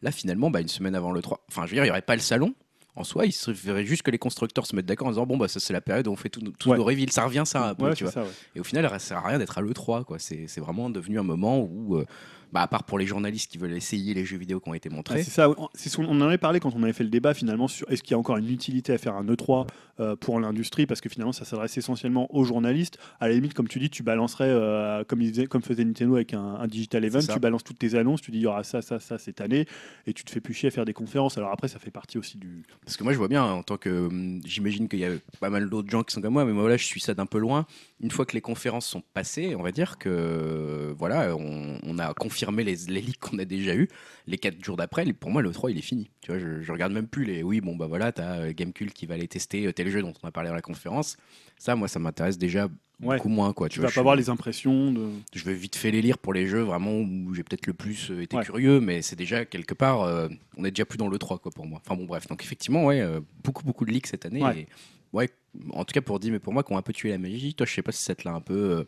Là, 0.01 0.11
finalement, 0.11 0.49
bah, 0.49 0.61
une 0.61 0.67
semaine 0.67 0.95
avant 0.95 1.11
l'E3, 1.11 1.37
enfin, 1.49 1.65
je 1.65 1.71
veux 1.71 1.75
dire, 1.75 1.85
il 1.85 1.87
y 1.87 1.91
aurait 1.91 2.01
pas 2.01 2.15
le 2.15 2.21
salon. 2.21 2.53
En 2.97 3.03
soi, 3.03 3.25
il 3.25 3.33
suffirait 3.33 3.83
juste 3.85 4.03
que 4.03 4.11
les 4.11 4.17
constructeurs 4.17 4.65
se 4.65 4.73
mettent 4.73 4.85
d'accord 4.85 5.07
en 5.07 5.11
disant 5.11 5.25
bon 5.25 5.35
bah 5.35 5.49
ça 5.49 5.59
c'est 5.59 5.73
la 5.73 5.81
période 5.81 6.07
où 6.07 6.11
on 6.11 6.15
fait 6.15 6.29
tous 6.29 6.39
tous 6.57 6.69
Ouais. 6.69 6.77
nos 6.77 6.85
reveals, 6.85 7.11
ça 7.11 7.25
revient 7.25 7.43
ça 7.45 7.67
un 7.67 7.75
peu, 7.75 7.87
Ouais, 7.89 7.93
tu 7.93 8.05
vois. 8.05 8.13
ça, 8.13 8.23
ouais. 8.23 8.29
Et 8.55 8.61
au 8.61 8.63
final, 8.63 8.87
ça 8.89 8.99
sert 8.99 9.17
à 9.17 9.27
rien 9.27 9.37
d'être 9.37 9.57
à 9.57 9.61
l'E3. 9.61 10.05
quoi. 10.05 10.17
C'est 10.17 10.45
c'est 10.47 10.61
vraiment 10.61 10.89
devenu 10.89 11.19
un 11.19 11.23
moment 11.23 11.59
où, 11.59 11.97
euh, 11.97 12.05
bah, 12.53 12.61
à 12.61 12.67
part 12.67 12.83
pour 12.83 12.97
les 12.99 13.05
journalistes 13.05 13.51
qui 13.51 13.57
veulent 13.57 13.73
essayer 13.73 14.13
les 14.13 14.25
jeux 14.25 14.37
vidéo 14.37 14.59
qui 14.59 14.69
ont 14.69 14.73
été 14.73 14.89
Ah, 14.91 14.95
montrés, 14.95 15.23
c'est 15.23 15.31
ça, 15.31 15.49
ouais. 15.49 15.55
c'est 15.73 15.89
ce 15.89 15.97
qu'on- 15.97 16.05
on 16.05 16.21
en 16.21 16.27
avait 16.27 16.37
parlé 16.37 16.59
quand 16.59 16.73
on 16.75 16.83
avait 16.83 16.93
fait 16.93 17.03
le 17.03 17.09
débat 17.09 17.33
finalement 17.33 17.67
sur 17.67 17.89
est-ce 17.91 18.03
qu'il 18.03 18.11
y 18.11 18.13
a 18.15 18.17
encore 18.17 18.37
une 18.37 18.49
utilité 18.49 18.93
à 18.93 18.97
faire 18.97 19.15
un 19.15 19.23
E3 19.25 19.67
euh, 20.01 20.15
pour 20.15 20.39
l'industrie 20.39 20.85
parce 20.85 20.99
que 21.01 21.07
finalement 21.09 21.31
ça 21.31 21.45
s'adresse 21.45 21.77
essentiellement 21.77 22.33
aux 22.35 22.43
journalistes. 22.43 22.97
À 23.19 23.27
la 23.27 23.33
limite, 23.33 23.53
comme 23.53 23.67
tu 23.67 23.79
dis, 23.79 23.89
tu 23.89 24.03
balancerais 24.03 24.49
euh, 24.49 25.03
comme, 25.05 25.21
faisait, 25.21 25.45
comme 25.47 25.61
faisait 25.61 25.85
Nintendo 25.85 26.15
avec 26.15 26.33
un, 26.33 26.41
un 26.55 26.67
digital 26.67 27.03
event, 27.05 27.21
ça. 27.21 27.33
tu 27.33 27.39
balances 27.39 27.63
toutes 27.63 27.79
tes 27.79 27.95
annonces, 27.95 28.21
tu 28.21 28.31
dis 28.31 28.39
il 28.39 28.43
y 28.43 28.47
aura 28.47 28.63
ça, 28.63 28.81
ça, 28.81 28.99
ça 28.99 29.17
cette 29.17 29.41
année 29.41 29.65
et 30.05 30.13
tu 30.13 30.23
te 30.23 30.31
fais 30.31 30.41
plus 30.41 30.53
chier 30.53 30.67
à 30.67 30.71
faire 30.71 30.85
des 30.85 30.93
conférences. 30.93 31.37
Alors 31.37 31.51
après, 31.51 31.67
ça 31.67 31.79
fait 31.79 31.91
partie 31.91 32.17
aussi 32.17 32.37
du. 32.37 32.63
parce 32.83 32.97
que 32.97 33.03
moi 33.03 33.13
je 33.13 33.17
vois 33.17 33.27
bien 33.29 33.43
en 33.43 33.63
tant 33.63 33.77
que. 33.77 34.07
hum, 34.07 34.41
J'imagine 34.45 34.87
qu'il 34.89 34.99
y 34.99 35.05
a 35.05 35.11
pas 35.39 35.49
mal 35.49 35.69
d'autres 35.69 35.89
gens 35.89 36.03
qui 36.03 36.13
sont 36.13 36.21
comme 36.21 36.33
moi, 36.33 36.45
mais 36.45 36.51
moi 36.53 36.67
là 36.69 36.77
je 36.77 36.83
suis 36.85 36.99
ça 36.99 37.13
d'un 37.13 37.25
peu 37.25 37.37
loin. 37.39 37.65
Une 38.01 38.11
fois 38.11 38.25
que 38.25 38.33
les 38.33 38.41
conférences 38.41 38.85
sont 38.85 39.01
passées, 39.13 39.55
on 39.55 39.63
va 39.63 39.71
dire 39.71 39.97
que 39.97 40.93
voilà, 40.97 41.35
on, 41.35 41.77
on 41.83 41.99
a 41.99 42.13
confirmé 42.13 42.44
les, 42.51 42.75
les 42.87 43.01
leaks 43.01 43.19
qu'on 43.19 43.39
a 43.39 43.45
déjà 43.45 43.75
eu. 43.75 43.87
Les 44.27 44.37
4 44.37 44.63
jours 44.63 44.77
d'après, 44.77 45.05
pour 45.13 45.31
moi 45.31 45.41
le 45.41 45.51
3 45.51 45.71
il 45.71 45.77
est 45.77 45.81
fini. 45.81 46.09
Tu 46.21 46.31
vois, 46.31 46.39
je, 46.39 46.61
je 46.61 46.71
regarde 46.71 46.91
même 46.93 47.07
plus 47.07 47.25
les. 47.25 47.43
Oui, 47.43 47.61
bon 47.61 47.75
bah 47.75 47.87
voilà, 47.87 48.11
t'as 48.11 48.37
euh, 48.39 48.53
Gamecube 48.55 48.89
qui 48.91 49.05
va 49.05 49.13
aller 49.15 49.27
tester 49.27 49.65
euh, 49.67 49.71
tel 49.73 49.89
jeu 49.89 50.01
dont 50.01 50.13
on 50.23 50.27
a 50.27 50.31
parlé 50.31 50.49
dans 50.49 50.55
la 50.55 50.61
conférence. 50.61 51.17
Ça, 51.57 51.75
moi 51.75 51.87
ça 51.87 51.99
m'intéresse 51.99 52.37
déjà 52.37 52.67
Ouais. 53.01 53.17
beaucoup 53.17 53.27
moins 53.27 53.51
quoi. 53.51 53.67
Tu 53.67 53.79
vois, 53.79 53.87
vas 53.87 53.89
pas 53.89 53.91
suis- 53.91 54.01
voir 54.03 54.15
les 54.15 54.29
impressions 54.29 54.89
de. 54.93 55.09
je 55.35 55.43
vais 55.43 55.53
vite 55.53 55.75
fait 55.75 55.91
les 55.91 56.01
lire 56.01 56.17
pour 56.17 56.31
les 56.33 56.47
jeux 56.47 56.61
vraiment 56.61 56.93
où 57.01 57.33
j'ai 57.33 57.43
peut-être 57.43 57.67
le 57.67 57.73
plus 57.73 58.09
euh, 58.09 58.21
été 58.21 58.37
Ouais. 58.37 58.43
curieux, 58.45 58.79
mais 58.79 59.01
c'est 59.01 59.17
déjà 59.17 59.43
quelque 59.43 59.73
part, 59.73 60.03
euh, 60.03 60.29
on 60.55 60.63
est 60.63 60.71
déjà 60.71 60.85
plus 60.85 60.95
dans 60.97 61.09
le 61.09 61.17
3 61.17 61.39
quoi 61.39 61.51
pour 61.51 61.65
moi. 61.65 61.81
Enfin 61.85 61.97
bon 61.97 62.05
bref, 62.05 62.25
donc 62.27 62.41
effectivement 62.41 62.85
ouais, 62.85 63.01
euh, 63.01 63.19
beaucoup 63.43 63.65
beaucoup 63.65 63.83
de 63.83 63.91
leaks 63.91 64.07
cette 64.07 64.25
année. 64.25 64.41
Ouais. 64.41 64.59
Et, 64.61 64.67
ouais, 65.11 65.29
en 65.73 65.83
tout 65.83 65.91
cas 65.93 65.99
pour 65.99 66.21
dire 66.21 66.31
mais 66.31 66.39
pour 66.39 66.53
moi 66.53 66.63
qui 66.63 66.71
ont 66.71 66.77
un 66.77 66.81
peu 66.81 66.93
tué 66.93 67.09
la 67.09 67.17
magie. 67.17 67.53
Toi 67.53 67.65
je 67.65 67.73
sais 67.73 67.81
pas 67.81 67.91
si 67.91 68.01
ça 68.01 68.15
te 68.15 68.25
l'a 68.25 68.33
un 68.33 68.39
peu. 68.39 68.53
euh, 68.53 68.83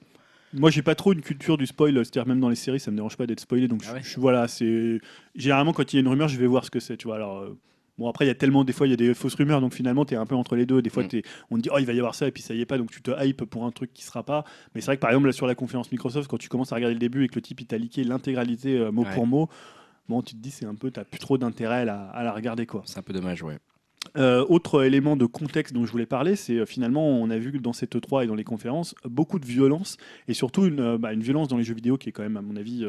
Moi, 0.54 0.70
j'ai 0.72 0.82
pas 0.82 0.96
trop 0.96 1.14
une 1.14 1.22
culture 1.22 1.58
du 1.58 1.66
spoil, 1.68 1.94
c'est-à-dire 1.94 2.26
même 2.28 2.40
dans 2.40 2.50
les 2.50 2.56
séries, 2.56 2.80
ça 2.80 2.90
me 2.92 2.96
dérange 2.96 3.18
pas 3.18 3.28
d'être 3.28 3.40
spoilé. 3.42 3.68
Donc, 3.68 3.82
Ah 3.86 3.90
je- 3.90 3.94
ouais. 3.96 4.02
je, 4.04 4.20
voilà, 4.20 4.48
c'est 4.48 5.00
généralement 5.36 5.74
quand 5.74 5.92
il 5.92 5.98
y 5.98 6.00
a 6.00 6.02
une 6.02 6.08
rumeur, 6.08 6.28
je 6.30 6.38
vais 6.38 6.48
voir 6.48 6.64
ce 6.66 6.72
que 6.72 6.80
c'est, 6.80 6.96
tu 6.98 7.08
vois. 7.08 7.16
Alors, 7.18 7.40
euh, 7.40 7.58
bon, 7.98 8.08
après, 8.10 8.24
il 8.26 8.30
y 8.30 8.32
a 8.32 8.36
tellement 8.36 8.64
des 8.64 8.72
fois, 8.74 8.88
il 8.88 8.92
y 8.92 8.94
a 8.94 8.98
des 8.98 9.14
fausses 9.14 9.36
rumeurs, 9.36 9.60
donc 9.60 9.74
finalement, 9.74 10.06
tu 10.06 10.14
es 10.14 10.18
un 10.18 10.26
peu 10.26 10.36
entre 10.36 10.56
les 10.56 10.66
deux. 10.66 10.82
Des 10.82 10.90
fois, 10.90 11.04
Mm. 11.04 11.22
on 11.52 11.58
te 11.58 11.62
dit, 11.64 11.70
oh, 11.74 11.78
il 11.80 11.86
va 11.86 11.92
y 11.94 12.00
avoir 12.00 12.16
ça, 12.16 12.28
et 12.28 12.32
puis 12.32 12.42
ça 12.42 12.54
y 12.54 12.62
est 12.62 12.66
pas, 12.66 12.78
donc 12.78 12.92
tu 12.92 13.02
te 13.02 13.12
hype 13.26 13.44
pour 13.44 13.66
un 13.66 13.72
truc 13.72 13.94
qui 13.94 14.04
sera 14.06 14.24
pas. 14.24 14.46
Mais 14.74 14.80
c'est 14.82 14.86
vrai 14.88 14.96
que 14.96 15.02
par 15.02 15.10
exemple, 15.10 15.28
là, 15.28 15.34
sur 15.34 15.48
la 15.48 15.56
conférence 15.56 15.92
Microsoft, 15.92 16.30
quand 16.30 16.38
tu 16.38 16.48
commences 16.50 16.72
à 16.72 16.76
regarder 16.76 16.94
le 16.94 17.00
début 17.00 17.26
et 17.26 17.28
que 17.28 17.36
le 17.36 17.42
type 17.42 17.60
il 17.62 17.68
t'a 17.68 17.78
liqué 17.78 18.04
l'intégralité 18.06 18.78
euh, 18.78 18.92
mot 18.92 19.04
Ouais. 19.04 19.14
pour 19.14 19.28
mot. 19.28 19.50
Bon, 20.08 20.22
tu 20.22 20.34
te 20.36 20.40
dis, 20.40 20.52
c'est 20.52 20.66
un 20.66 20.76
peu, 20.76 20.90
t'as 20.92 21.04
plus 21.04 21.20
trop 21.20 21.38
d'intérêt 21.38 21.82
à, 21.82 21.86
la- 21.86 22.08
à 22.10 22.24
la 22.24 22.32
regarder, 22.32 22.66
quoi. 22.66 22.82
c'est 22.86 22.98
un 22.98 23.04
peu 23.04 23.12
dommage 23.12 23.44
ouais. 23.44 23.58
Euh, 24.15 24.46
autre 24.50 24.84
élément 24.84 25.15
de 25.17 25.26
contexte 25.26 25.74
dont 25.74 25.86
je 25.86 25.91
voulais 25.91 26.06
parler, 26.06 26.36
c'est 26.36 26.58
euh, 26.60 26.65
finalement, 26.65 27.08
on 27.08 27.30
a 27.30 27.38
vu 27.38 27.52
dans 27.60 27.74
cette 27.74 27.96
E3 27.96 28.24
et 28.24 28.28
dans 28.28 28.36
les 28.36 28.43
conférences, 28.43 28.96
beaucoup 29.06 29.39
de 29.39 29.46
violence, 29.46 29.98
et 30.28 30.34
surtout 30.34 30.65
une, 30.65 30.80
euh, 30.80 30.98
bah, 30.98 31.13
une 31.13 31.22
violence 31.22 31.48
dans 31.48 31.58
les 31.58 31.63
jeux 31.63 31.74
vidéo 31.76 31.98
qui 31.98 32.10
est 32.10 32.12
quand 32.12 32.24
même, 32.24 32.38
à 32.38 32.41
mon 32.41 32.56
avis, 32.56 32.86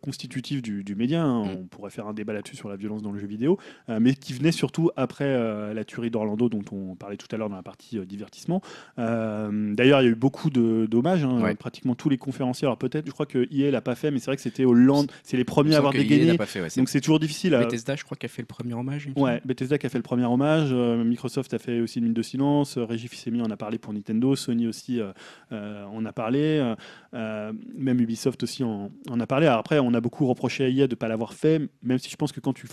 constitutive 0.00 0.62
du, 0.62 0.84
du 0.84 0.94
média. 0.94 1.22
hein. 1.22 1.44
Mm. 1.44 1.48
On 1.60 1.64
pourrait 1.66 1.90
faire 1.90 2.06
un 2.06 2.12
débat 2.14 2.32
là-dessus 2.32 2.56
sur 2.56 2.68
la 2.68 2.76
violence 2.76 3.02
dans 3.02 3.12
le 3.12 3.18
jeu 3.18 3.26
vidéo, 3.26 3.58
mais 3.88 4.14
qui 4.14 4.32
venait 4.32 4.52
surtout 4.52 4.90
après 4.96 5.72
la 5.74 5.84
tuerie 5.84 6.10
d'Orlando, 6.10 6.48
dont 6.48 6.62
on 6.72 6.94
parlait 6.94 7.16
tout 7.16 7.26
à 7.32 7.36
l'heure 7.36 7.48
dans 7.48 7.56
la 7.56 7.62
partie 7.62 7.98
divertissement. 8.06 8.60
D'ailleurs, 8.96 10.00
il 10.02 10.04
y 10.04 10.08
a 10.08 10.10
eu 10.10 10.14
beaucoup 10.14 10.50
de 10.50 10.86
dommages, 10.86 11.24
hein, 11.24 11.40
Ouais. 11.42 11.54
pratiquement 11.54 11.94
tous 11.94 12.08
les 12.08 12.16
conférenciers. 12.18 12.66
Alors 12.66 12.78
peut-être, 12.78 13.06
je 13.06 13.12
crois 13.12 13.26
que 13.26 13.46
EA 13.52 13.70
l'a 13.70 13.80
pas 13.80 13.94
fait, 13.94 14.10
mais 14.10 14.18
c'est 14.18 14.26
vrai 14.26 14.36
que 14.36 14.42
c'était 14.42 14.64
au 14.64 14.74
land, 14.74 15.04
c'est 15.22 15.36
les 15.36 15.44
premiers 15.44 15.74
à 15.74 15.78
avoir 15.78 15.92
dégainé. 15.92 16.36
pas 16.36 16.46
fait, 16.46 16.60
ouais, 16.60 16.68
Donc 16.76 16.88
c'est 16.88 17.00
toujours 17.00 17.20
difficile. 17.20 17.54
à- 17.54 17.60
Bethesda 17.60 17.96
je 17.96 18.04
crois 18.04 18.16
qui 18.16 18.26
a 18.26 18.28
fait 18.28 18.42
le 18.42 18.46
premier 18.46 18.74
hommage. 18.74 19.08
Ouais. 19.16 19.40
Bethesda 19.44 19.78
qui 19.78 19.86
a 19.86 19.88
fait 19.88 19.98
le 19.98 20.02
premier 20.02 20.24
hommage, 20.24 20.57
euh, 20.72 21.04
Microsoft 21.04 21.52
a 21.54 21.58
fait 21.58 21.80
aussi 21.80 21.98
une 21.98 22.04
minute 22.04 22.16
de 22.16 22.22
silence, 22.22 22.76
euh, 22.76 22.84
Régis 22.84 23.10
Fils-Aimé 23.10 23.40
en 23.42 23.50
a 23.50 23.56
parlé 23.56 23.78
pour 23.78 23.92
Nintendo, 23.92 24.34
Sony 24.36 24.66
aussi 24.66 25.00
euh, 25.00 25.84
en 25.86 26.04
a 26.04 26.12
parlé, 26.12 26.74
même 27.12 28.00
Ubisoft 28.00 28.42
aussi 28.42 28.64
en, 28.64 28.90
en 29.08 29.20
a 29.20 29.26
parlé. 29.26 29.46
Alors 29.46 29.60
après, 29.60 29.78
on 29.78 29.94
a 29.94 30.00
beaucoup 30.00 30.26
reproché 30.26 30.64
à 30.64 30.68
EA 30.68 30.86
de 30.86 30.92
ne 30.92 30.96
pas 30.96 31.08
l'avoir 31.08 31.34
fait, 31.34 31.60
même 31.82 31.98
si 31.98 32.10
je 32.10 32.16
pense 32.16 32.32
que 32.32 32.40
quand 32.40 32.52
tu, 32.52 32.66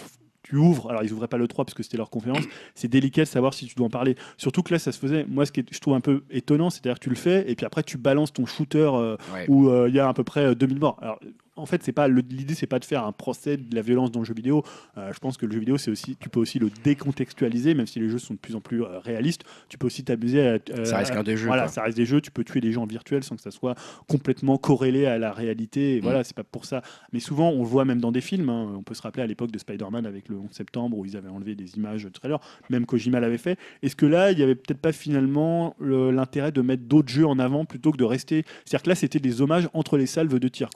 ouvres, 0.54 0.92
alors 0.92 1.04
ils 1.04 1.12
ouvraient 1.12 1.28
pas 1.28 1.38
le 1.38 1.48
3 1.48 1.66
parce 1.66 1.74
que 1.74 1.82
c'était 1.84 1.98
leur 1.98 2.10
conférence, 2.10 2.44
c'est 2.76 2.88
délicat 2.88 3.24
de 3.24 3.28
savoir 3.28 3.54
si 3.54 3.66
tu 3.66 3.76
dois 3.76 3.88
en 3.88 3.90
parler. 3.90 4.16
Surtout 4.38 4.62
que 4.62 4.74
là, 4.74 4.80
ça 4.80 4.92
se 4.92 5.00
faisait, 5.00 5.26
moi 5.28 5.46
ce 5.46 5.52
que 5.52 5.62
je 5.70 5.80
trouve 5.80 5.96
un 5.96 6.02
peu 6.02 6.24
étonnant, 6.30 6.70
c'est-à-dire 6.70 7.00
que 7.00 7.04
tu 7.04 7.10
le 7.10 7.16
fais 7.16 7.50
et 7.50 7.56
puis 7.56 7.66
après 7.66 7.84
tu 7.84 7.98
balances 7.98 8.34
ton 8.34 8.46
shooter 8.46 8.90
euh, 8.94 9.18
Ouais. 9.34 9.46
où 9.48 9.70
euh, 9.70 9.90
il 9.90 9.96
y 9.96 10.00
a 10.00 10.08
à 10.08 10.14
peu 10.14 10.24
près 10.24 10.46
euh, 10.46 10.56
2000 10.56 10.80
morts. 10.80 10.98
Alors, 11.02 11.20
en 11.58 11.66
fait, 11.66 11.84
c'est 11.84 11.92
pas 11.94 12.08
l'idée, 12.08 12.54
c'est 12.54 12.68
pas 12.68 12.80
de 12.80 12.86
faire 12.86 13.06
un 13.06 13.12
procès 13.12 13.58
de 13.58 13.74
la 13.76 13.82
violence 13.82 14.12
dans 14.12 14.20
le 14.20 14.26
jeu 14.26 14.34
vidéo. 14.34 14.64
Euh, 14.98 15.12
je 15.14 15.20
pense 15.20 15.38
que 15.38 15.46
le 15.46 15.54
jeu 15.54 15.60
vidéo, 15.60 15.78
c'est 15.78 15.90
aussi, 15.92 16.16
tu 16.20 16.28
peux 16.30 16.40
aussi 16.40 16.60
le 16.60 16.70
décontextualiser, 16.84 17.74
même 17.74 17.88
si 17.88 18.00
les 18.00 18.10
jeux 18.10 18.18
sont 18.20 18.34
de 18.34 18.40
plus 18.40 18.56
en 18.56 18.62
plus 18.62 18.84
euh, 18.84 19.00
réalistes. 19.00 19.44
Tu 19.70 19.78
peux 19.78 19.88
aussi 19.88 20.04
t'amuser 20.04 20.42
à. 20.48 20.58
euh, 20.72 20.86
Ça 20.86 20.98
reste 20.98 21.12
à- 21.12 21.24
des 21.24 21.38
jeux. 21.38 21.48
Voilà, 21.48 21.64
quoi. 21.64 21.72
ça 21.72 21.84
reste 21.84 21.98
des 21.98 22.06
jeux. 22.06 22.20
Tu 22.22 22.32
peux 22.32 22.44
tuer 22.44 22.62
des 22.62 22.72
gens 22.72 22.86
virtuels 22.86 23.24
sans 23.24 23.36
que 23.36 23.42
ça 23.42 23.52
soit 23.52 23.76
complètement 24.08 24.58
corrélé 24.58 25.06
à 25.06 25.18
la 25.18 25.32
réalité. 25.32 25.96
Et 25.96 26.00
Mm. 26.00 26.04
voilà, 26.04 26.24
c'est 26.24 26.36
pas 26.36 26.44
pour 26.44 26.66
ça. 26.66 26.82
Mais 27.14 27.20
souvent, 27.20 27.50
on 27.52 27.60
le 27.60 27.68
voit 27.68 27.86
même 27.86 28.00
dans 28.02 28.12
des 28.12 28.22
films. 28.22 28.50
hein. 28.50 28.74
On 28.78 28.84
peut 28.84 28.94
se 28.94 29.02
rappeler 29.02 29.24
à 29.24 29.28
l'époque 29.28 29.52
de 29.52 29.58
Spider-Man 29.58 30.06
avec 30.06 30.30
le 30.30 30.38
11 30.38 30.52
septembre 30.52 30.98
où 30.98 31.06
ils 31.06 31.16
avaient 31.18 31.30
enlevé 31.30 31.56
des 31.56 31.76
images 31.78 32.04
de 32.04 32.10
trailer. 32.10 32.40
Même 32.70 32.86
Kojima 32.86 33.20
l'avait 33.20 33.38
fait. 33.38 33.58
Est-ce 33.82 33.96
que 33.96 34.06
là, 34.06 34.32
il 34.32 34.40
y 34.40 34.44
avait 34.44 34.56
peut-être 34.56 34.80
pas 34.82 34.92
finalement 34.92 35.76
le- 35.80 36.12
l'intérêt 36.12 36.52
de 36.52 36.62
mettre 36.62 36.84
d'autres 36.84 37.10
jeux 37.10 37.26
en 37.28 37.40
avant 37.40 37.66
plutôt 37.66 37.92
que 37.92 37.98
de 37.98 38.04
rester? 38.04 38.44
C'est-à-dire 38.66 38.84
que 38.84 38.90
là, 38.90 38.96
c'était 38.96 39.20
des 39.20 39.42
hommages 39.42 39.70
entre 39.74 39.98
les 39.98 40.06
salves 40.06 40.38
de 40.38 40.48
tir. 40.48 40.70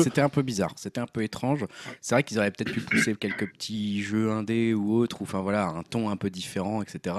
c'était 0.00 0.20
un 0.24 0.28
peu 0.28 0.42
bizarre, 0.42 0.72
c'était 0.76 1.00
un 1.00 1.06
peu 1.06 1.22
étrange. 1.22 1.64
C'est 2.00 2.14
vrai 2.14 2.22
qu'ils 2.24 2.38
auraient 2.38 2.50
peut-être 2.50 2.72
pu 2.72 2.80
pousser 2.80 3.14
quelques 3.20 3.50
petits 3.52 4.02
jeux 4.02 4.30
indés 4.32 4.74
ou 4.74 4.94
autres, 4.94 5.20
ou 5.20 5.24
enfin 5.24 5.40
voilà, 5.40 5.66
un 5.66 5.82
ton 5.82 6.10
un 6.10 6.16
peu 6.16 6.30
différent, 6.30 6.82
etc. 6.82 7.16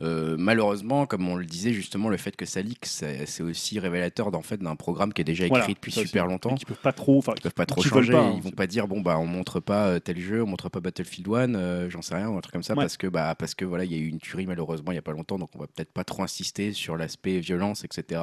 Euh, 0.00 0.36
malheureusement, 0.38 1.06
comme 1.06 1.26
on 1.28 1.34
le 1.34 1.44
disait 1.44 1.72
justement, 1.72 2.08
le 2.08 2.16
fait 2.16 2.36
que 2.36 2.46
ça 2.46 2.62
leak, 2.62 2.86
c'est 2.86 3.42
aussi 3.42 3.80
révélateur 3.80 4.30
d'en 4.30 4.42
fait 4.42 4.58
d'un 4.58 4.76
programme 4.76 5.12
qui 5.12 5.22
est 5.22 5.24
déjà 5.24 5.46
écrit 5.46 5.58
Voilà, 5.58 5.66
depuis 5.66 5.90
super 5.90 6.26
longtemps. 6.28 6.54
Qui 6.54 6.66
peuvent 6.66 6.76
pas 6.76 6.92
trop. 6.92 7.18
Enfin, 7.18 7.32
Ils 7.36 7.42
peuvent 7.42 7.52
pas 7.52 7.66
trop 7.66 7.82
changer. 7.82 8.12
pas, 8.12 8.20
hein. 8.20 8.34
ils 8.36 8.42
vont 8.42 8.52
pas 8.52 8.68
dire 8.68 8.86
bon 8.86 9.00
bah 9.00 9.18
on 9.18 9.26
montre 9.26 9.58
pas 9.58 9.88
euh, 9.88 9.98
tel 9.98 10.20
jeu, 10.20 10.40
on 10.42 10.46
montre 10.46 10.68
pas 10.68 10.78
Battlefield 10.78 11.26
1, 11.28 11.54
euh, 11.56 11.90
j'en 11.90 12.00
sais 12.02 12.14
rien, 12.14 12.28
ou 12.28 12.36
un 12.38 12.40
truc 12.40 12.52
comme 12.52 12.62
ça, 12.62 12.74
Ouais. 12.74 12.84
parce 12.84 12.96
que 12.96 13.08
bah 13.08 13.34
parce 13.36 13.56
que 13.56 13.64
voilà 13.64 13.84
il 13.84 13.90
y 13.92 13.96
a 13.96 13.98
eu 13.98 14.06
une 14.06 14.20
tuerie 14.20 14.46
malheureusement 14.46 14.92
il 14.92 14.94
y 14.94 14.98
a 14.98 15.02
pas 15.02 15.10
longtemps, 15.10 15.36
donc 15.36 15.50
on 15.56 15.58
va 15.58 15.66
peut-être 15.66 15.92
pas 15.92 16.04
trop 16.04 16.22
insister 16.22 16.72
sur 16.72 16.96
l'aspect 16.96 17.40
violence, 17.40 17.82
etc. 17.82 18.20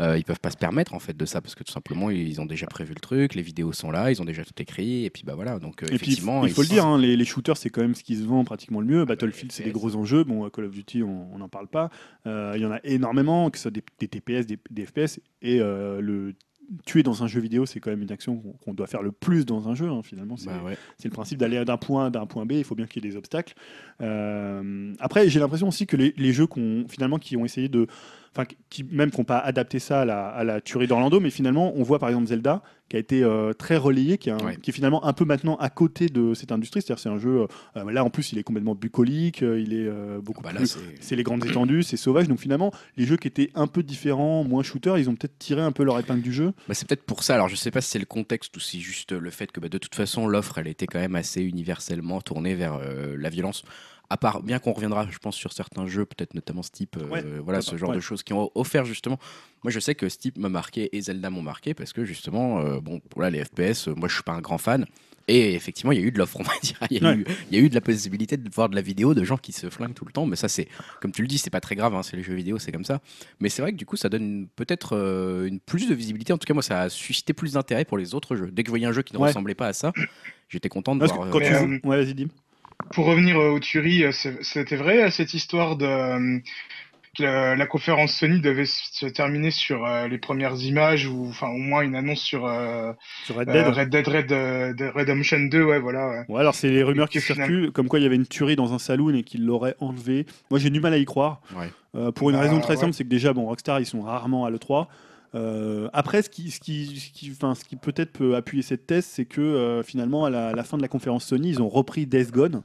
Euh, 0.00 0.18
ils 0.18 0.24
peuvent 0.24 0.40
pas 0.40 0.50
se 0.50 0.56
permettre 0.56 0.92
en 0.94 0.98
fait 0.98 1.16
de 1.16 1.24
ça 1.24 1.40
parce 1.40 1.54
que 1.54 1.62
tout 1.62 1.70
simplement 1.72 2.10
ils 2.10 2.40
ont 2.40 2.46
déjà 2.46 2.66
prévu 2.66 2.94
le 2.94 3.00
truc, 3.00 3.36
les 3.36 3.42
vidéos 3.42 3.72
sont 3.72 3.92
là, 3.92 4.10
ils 4.10 4.20
ont 4.20 4.24
déjà 4.24 4.44
tout 4.44 4.60
écrit 4.60 5.04
et 5.04 5.10
puis 5.10 5.22
bah 5.24 5.36
voilà 5.36 5.60
donc 5.60 5.82
euh, 5.82 5.86
Et 5.86 5.88
puis, 5.90 5.94
effectivement 5.96 6.44
il 6.44 6.52
faut 6.52 6.62
le 6.62 6.66
dire, 6.68 6.84
hein, 6.84 6.98
les, 6.98 7.16
les 7.16 7.24
shooters, 7.24 7.56
c'est 7.56 7.70
quand 7.70 7.80
même 7.82 7.94
ce 7.94 8.02
qui 8.02 8.16
se 8.16 8.24
vend 8.24 8.42
pratiquement 8.44 8.80
le 8.80 8.86
mieux. 8.86 9.04
Battlefield, 9.04 9.52
c'est 9.52 9.62
des 9.62 9.70
gros 9.70 9.94
enjeux. 9.94 10.24
Bon, 10.24 10.50
Call 10.50 10.64
of 10.64 10.72
Duty, 10.72 11.04
on 11.04 11.38
n'en 11.38 11.48
parle 11.48 11.68
pas. 11.68 11.90
Euh, 12.26 12.54
Il 12.56 12.62
y 12.62 12.66
en 12.66 12.72
a 12.72 12.80
énormément, 12.82 13.50
que 13.50 13.56
ce 13.58 13.62
soit 13.62 13.70
des, 13.70 13.84
des 14.00 14.08
TPS, 14.08 14.46
des, 14.46 14.58
des 14.70 14.84
FPS. 14.84 15.20
Et 15.42 15.60
euh, 15.60 16.00
le, 16.00 16.34
tuer 16.86 17.02
dans 17.04 17.22
un 17.22 17.26
jeu 17.28 17.40
vidéo, 17.40 17.64
c'est 17.66 17.78
quand 17.78 17.90
même 17.90 18.02
une 18.02 18.10
action 18.10 18.36
qu'on- 18.64 18.74
doit 18.74 18.86
faire 18.88 19.02
le 19.02 19.12
plus 19.12 19.44
dans 19.46 19.68
un 19.68 19.74
jeu. 19.76 19.86
hein, 19.88 20.00
finalement, 20.02 20.36
c'est 20.36 20.46
Bah 20.48 20.62
ouais. 20.64 20.76
c'est 20.98 21.08
le 21.08 21.12
principe 21.14 21.38
d'aller 21.38 21.62
d'un 21.64 21.76
point 21.76 22.06
A 22.06 22.10
d'un 22.10 22.26
point 22.26 22.46
B. 22.46 22.52
Il 22.52 22.64
faut 22.64 22.74
bien 22.74 22.86
qu'il 22.86 23.04
y 23.04 23.06
ait 23.06 23.10
des 23.10 23.16
obstacles. 23.16 23.54
Euh, 24.00 24.92
après, 24.98 25.28
j'ai 25.28 25.40
l'impression 25.40 25.68
aussi 25.68 25.86
que 25.86 25.96
les, 25.96 26.14
les 26.16 26.32
jeux 26.32 26.46
finalement 26.88 27.18
qui 27.18 27.36
ont 27.36 27.44
essayé 27.44 27.68
de, 27.68 27.86
enfin, 28.36 28.44
qui 28.70 28.84
même 28.84 29.10
qui 29.10 29.18
n'ont 29.20 29.24
pas 29.24 29.38
adapté 29.38 29.78
ça 29.78 30.00
à 30.02 30.04
la, 30.04 30.26
à 30.28 30.44
la 30.44 30.60
tuerie 30.60 30.86
d'Orlando, 30.86 31.20
mais 31.20 31.30
finalement, 31.30 31.72
on 31.76 31.82
voit 31.82 31.98
par 31.98 32.08
exemple 32.08 32.26
Zelda 32.26 32.62
qui 32.90 32.96
a 32.96 32.98
été 32.98 33.22
euh, 33.24 33.54
très 33.54 33.78
relayé, 33.78 34.18
qui, 34.18 34.28
est 34.28 34.32
un- 34.32 34.44
Ouais. 34.44 34.56
qui 34.56 34.68
est 34.70 34.72
finalement 34.74 35.02
un 35.06 35.14
peu 35.14 35.24
maintenant 35.24 35.56
à 35.56 35.70
côté 35.70 36.08
de 36.10 36.34
cette 36.34 36.52
industrie. 36.52 36.82
C'est-à-dire, 36.82 37.00
c'est 37.02 37.08
un 37.08 37.18
jeu. 37.18 37.46
euh, 37.76 37.90
là, 37.90 38.04
en 38.04 38.10
plus, 38.10 38.32
il 38.32 38.38
est 38.38 38.42
complètement 38.42 38.74
bucolique. 38.74 39.42
euh, 39.42 39.58
il 39.58 39.72
est 39.72 39.86
euh, 39.88 40.20
beaucoup 40.20 40.42
Bah 40.42 40.52
là, 40.52 40.58
plus 40.58 40.76
c'est- 41.00 41.16
les 41.16 41.22
grandes 41.22 41.46
étendues, 41.46 41.82
c'est 41.82 41.96
sauvage. 41.96 42.28
Donc 42.28 42.38
finalement, 42.40 42.72
les 42.98 43.06
jeux 43.06 43.16
qui 43.16 43.26
étaient 43.28 43.50
un 43.54 43.66
peu 43.68 43.82
différents, 43.82 44.44
moins 44.44 44.62
shooter, 44.62 44.94
ils 44.98 45.08
ont 45.08 45.14
peut-être 45.14 45.38
tiré 45.38 45.62
un 45.62 45.72
peu 45.72 45.82
leur 45.82 45.98
épingle 45.98 46.20
du 46.20 46.32
jeu. 46.32 46.52
Bah, 46.68 46.74
c'est 46.74 46.86
peut-être 46.86 47.04
pour 47.04 47.22
ça. 47.22 47.34
Alors, 47.36 47.48
je 47.48 47.56
sais 47.56 47.70
pas 47.70 47.80
si 47.80 47.88
c'est 47.90 47.98
le 47.98 48.04
contexte 48.04 48.54
ou 48.56 48.60
si 48.60 48.82
juste 48.82 49.12
le 49.12 49.30
fait 49.30 49.50
que 49.50 49.60
bah, 49.60 49.70
de 49.70 49.78
toute 49.78 49.94
façon, 49.94 50.26
l'offre, 50.26 50.58
elle 50.58 50.68
était 50.68 50.86
quand 50.86 51.00
même 51.00 51.16
assez 51.16 51.40
universellement 51.42 52.20
tournée 52.20 52.54
vers 52.54 52.74
euh, 52.74 53.16
la 53.18 53.30
violence. 53.30 53.62
À 54.14 54.16
part, 54.16 54.44
bien 54.44 54.60
qu'on 54.60 54.72
reviendra, 54.72 55.08
je 55.10 55.18
pense, 55.18 55.34
sur 55.34 55.52
certains 55.52 55.88
jeux, 55.88 56.04
peut-être 56.04 56.34
notamment 56.34 56.62
ce 56.62 56.70
type, 56.70 56.96
euh, 57.02 57.08
Ouais. 57.08 57.24
voilà, 57.42 57.60
ce 57.62 57.76
genre 57.76 57.90
ouais. 57.90 57.96
de 57.96 58.00
choses 58.00 58.22
qui 58.22 58.32
ont 58.32 58.48
offert 58.54 58.84
justement. 58.84 59.18
Moi, 59.64 59.72
je 59.72 59.80
sais 59.80 59.96
que 59.96 60.08
ce 60.08 60.16
type 60.18 60.38
m'a 60.38 60.48
marqué 60.48 60.96
et 60.96 61.00
Zelda 61.00 61.30
m'ont 61.30 61.42
marqué 61.42 61.74
parce 61.74 61.92
que 61.92 62.04
justement, 62.04 62.60
euh, 62.60 62.78
bon, 62.80 63.00
voilà, 63.16 63.30
les 63.30 63.44
FPS, 63.44 63.88
euh, 63.88 63.94
moi, 63.96 64.08
je 64.08 64.14
suis 64.14 64.22
pas 64.22 64.32
un 64.34 64.40
grand 64.40 64.58
fan. 64.58 64.86
Et 65.26 65.54
effectivement, 65.54 65.90
il 65.90 65.98
y 65.98 66.02
a 66.02 66.06
eu 66.06 66.12
de 66.12 66.18
l'offre, 66.18 66.36
on 66.38 66.44
va 66.44 66.52
dire. 66.62 66.76
Il 66.90 67.02
y, 67.02 67.04
a 67.04 67.08
Ouais. 67.10 67.16
eu, 67.16 67.24
il 67.50 67.58
y 67.58 67.60
a 67.60 67.64
eu 67.64 67.68
de 67.70 67.74
la 67.74 67.80
possibilité 67.80 68.36
de 68.36 68.48
voir 68.54 68.68
de 68.68 68.76
la 68.76 68.82
vidéo 68.82 69.14
de 69.14 69.24
gens 69.24 69.36
qui 69.38 69.50
se 69.52 69.68
flinguent 69.68 69.94
tout 69.94 70.04
le 70.04 70.12
temps. 70.12 70.26
Mais 70.26 70.36
ça, 70.36 70.46
c'est, 70.48 70.68
comme 71.00 71.10
tu 71.10 71.22
le 71.22 71.26
dis, 71.28 71.38
c'est 71.38 71.50
pas 71.50 71.60
très 71.62 71.74
grave. 71.74 71.92
hein, 71.96 72.04
c'est 72.04 72.16
les 72.16 72.22
jeux 72.22 72.34
vidéo, 72.34 72.60
c'est 72.60 72.70
comme 72.70 72.84
ça. 72.84 73.00
Mais 73.40 73.48
c'est 73.48 73.62
vrai 73.62 73.72
que 73.72 73.78
du 73.78 73.86
coup, 73.86 73.96
ça 73.96 74.08
donne 74.08 74.46
peut-être 74.54 74.94
euh, 74.96 75.46
une 75.46 75.58
plus 75.58 75.88
de 75.88 75.94
visibilité. 75.94 76.32
En 76.32 76.38
tout 76.38 76.44
cas, 76.46 76.54
moi, 76.54 76.62
ça 76.62 76.82
a 76.82 76.88
suscité 76.88 77.32
plus 77.32 77.54
d'intérêt 77.54 77.84
pour 77.86 77.98
les 77.98 78.14
autres 78.14 78.36
jeux. 78.36 78.50
Dès 78.52 78.62
que 78.62 78.68
je 78.68 78.70
voyais 78.70 78.86
un 78.86 78.92
jeu 78.92 79.02
qui 79.02 79.14
ne 79.14 79.18
Ouais. 79.18 79.28
ressemblait 79.28 79.54
pas 79.56 79.66
à 79.68 79.72
ça, 79.72 79.92
j'étais 80.50 80.68
content 80.68 80.94
de 80.94 81.00
Parce 81.00 81.10
que 81.10 81.16
voir. 81.16 81.30
quand 81.30 81.40
euh, 81.40 81.42
tu 81.46 81.50
Mais, 81.52 81.58
joues- 81.58 81.80
euh, 81.84 81.88
Ouais, 81.88 82.04
vas-y, 82.04 82.14
Dim. 82.14 82.28
Pour 82.92 83.06
revenir 83.06 83.38
euh, 83.38 83.50
aux 83.50 83.60
tueries, 83.60 84.04
euh, 84.04 84.12
c'était 84.12 84.76
vrai 84.76 85.04
euh, 85.04 85.10
cette 85.10 85.34
histoire 85.34 85.76
de 85.76 85.84
euh, 85.86 86.38
que 87.16 87.22
la, 87.22 87.54
la 87.56 87.66
conférence 87.66 88.12
Sony 88.12 88.40
devait 88.40 88.64
se 88.66 89.06
terminer 89.06 89.50
sur 89.50 89.84
euh, 89.84 90.08
les 90.08 90.18
premières 90.18 90.56
images 90.62 91.06
ou 91.06 91.26
enfin 91.28 91.48
au 91.48 91.56
moins 91.58 91.82
une 91.82 91.94
annonce 91.94 92.20
sur 92.20 92.44
euh, 92.46 92.92
Sur 93.24 93.36
Red 93.36 93.48
euh, 93.48 93.52
Dead. 93.52 93.66
Red 93.74 93.88
Dead 93.90 94.08
Red, 94.08 94.76
Dead 94.76 94.92
Redemption 94.94 95.40
2, 95.40 95.62
ouais 95.64 95.78
voilà. 95.78 96.08
ouais. 96.08 96.24
Ouais, 96.28 96.40
alors 96.40 96.54
c'est 96.54 96.68
les 96.70 96.82
rumeurs 96.82 97.08
qui 97.08 97.20
finalement- 97.20 97.46
circulent, 97.46 97.72
comme 97.72 97.88
quoi 97.88 97.98
il 98.00 98.02
y 98.02 98.06
avait 98.06 98.16
une 98.16 98.26
tuerie 98.26 98.56
dans 98.56 98.72
un 98.74 98.78
saloon 98.78 99.14
et 99.14 99.22
qu'ils 99.22 99.44
l'auraient 99.44 99.76
enlevé. 99.80 100.26
Moi 100.50 100.58
j'ai 100.60 100.70
du 100.70 100.80
mal 100.80 100.92
à 100.92 100.98
y 100.98 101.04
croire. 101.04 101.40
Ouais. 101.56 101.68
Euh, 101.96 102.10
pour 102.10 102.30
une 102.30 102.36
Bah, 102.36 102.42
raison 102.42 102.60
très 102.60 102.74
ouais. 102.74 102.80
simple, 102.80 102.92
c'est 102.92 103.04
que 103.04 103.08
déjà, 103.08 103.32
bon, 103.32 103.44
Rockstar, 103.46 103.78
ils 103.78 103.86
sont 103.86 104.02
rarement 104.02 104.44
à 104.44 104.50
l'E3. 104.50 104.88
Euh, 105.34 105.88
après, 105.92 106.22
ce 106.22 106.30
qui, 106.30 106.50
peut-être 107.82 108.12
peut 108.12 108.36
appuyer 108.36 108.62
cette 108.62 108.86
thèse, 108.86 109.04
c'est 109.04 109.24
que 109.24 109.40
euh, 109.40 109.82
finalement, 109.82 110.24
à 110.24 110.30
la, 110.30 110.48
à 110.48 110.52
la 110.54 110.64
fin 110.64 110.76
de 110.76 110.82
la 110.82 110.88
conférence 110.88 111.24
Sony, 111.24 111.50
ils 111.50 111.62
ont 111.62 111.68
repris 111.68 112.06
Death 112.06 112.30
Gone. 112.30 112.62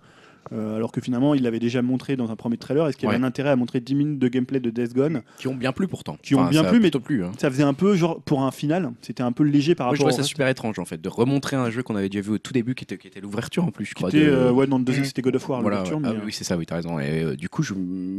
Euh, 0.53 0.75
alors 0.75 0.91
que 0.91 1.01
finalement, 1.01 1.33
ils 1.35 1.43
l'avaient 1.43 1.59
déjà 1.59 1.81
montré 1.81 2.15
dans 2.15 2.31
un 2.31 2.35
premier 2.35 2.57
trailer. 2.57 2.87
Est-ce 2.87 2.97
qu'il 2.97 3.05
y 3.05 3.09
avait 3.09 3.17
Ouais. 3.17 3.23
un 3.23 3.27
intérêt 3.27 3.49
à 3.49 3.55
montrer 3.55 3.79
10 3.79 3.95
minutes 3.95 4.19
de 4.19 4.27
gameplay 4.27 4.59
de 4.59 4.69
Death 4.69 4.93
Gone 4.93 5.21
qui 5.37 5.47
ont 5.47 5.55
bien 5.55 5.71
plu 5.71 5.87
pourtant. 5.87 6.17
Qui 6.21 6.35
ont 6.35 6.45
bien 6.45 6.63
plu, 6.63 6.79
mais- 6.79 6.89
plu. 6.91 7.23
hein. 7.23 7.31
Ça 7.37 7.49
faisait 7.49 7.63
un 7.63 7.73
peu, 7.73 7.95
genre, 7.95 8.21
pour 8.21 8.41
un 8.43 8.51
final, 8.51 8.91
c'était 9.01 9.23
un 9.23 9.31
peu 9.31 9.43
léger 9.43 9.75
par 9.75 9.87
Moi, 9.87 9.95
je 9.95 9.99
rapport 10.01 10.09
trouvais 10.11 10.21
au 10.21 10.23
ça 10.23 10.27
super 10.29 10.47
étrange 10.47 10.79
en 10.79 10.85
fait 10.85 10.99
de 10.99 11.07
remontrer 11.09 11.55
un 11.55 11.69
jeu 11.69 11.83
qu'on 11.83 11.95
avait 11.95 12.09
déjà 12.09 12.21
vu 12.21 12.31
au 12.31 12.37
tout 12.37 12.51
début 12.53 12.75
qui 12.75 12.83
était, 12.83 12.97
qui 12.97 13.07
était 13.07 13.21
l'ouverture 13.21 13.63
en 13.63 13.71
plus, 13.71 13.85
je 13.85 13.93
crois. 13.93 14.09
était, 14.09 14.25
de- 14.25 14.31
euh, 14.31 14.51
ouais, 14.51 14.67
dans 14.67 14.77
le 14.79 14.83
deuxième, 14.83 15.03
Mhm. 15.03 15.07
c'était 15.07 15.21
God 15.21 15.35
of 15.35 15.47
War, 15.49 15.61
Voilà, 15.61 15.77
l'ouverture, 15.77 15.97
ouais. 15.97 16.13
mais, 16.13 16.19
Ah 16.19 16.23
oui, 16.25 16.33
c'est 16.33 16.43
ça, 16.43 16.57
oui, 16.57 16.65
t'as 16.65 16.75
raison. 16.75 16.99
Et 16.99 17.23
euh, 17.23 17.35
du 17.35 17.47
coup, 17.49 17.63
je- 17.63 17.73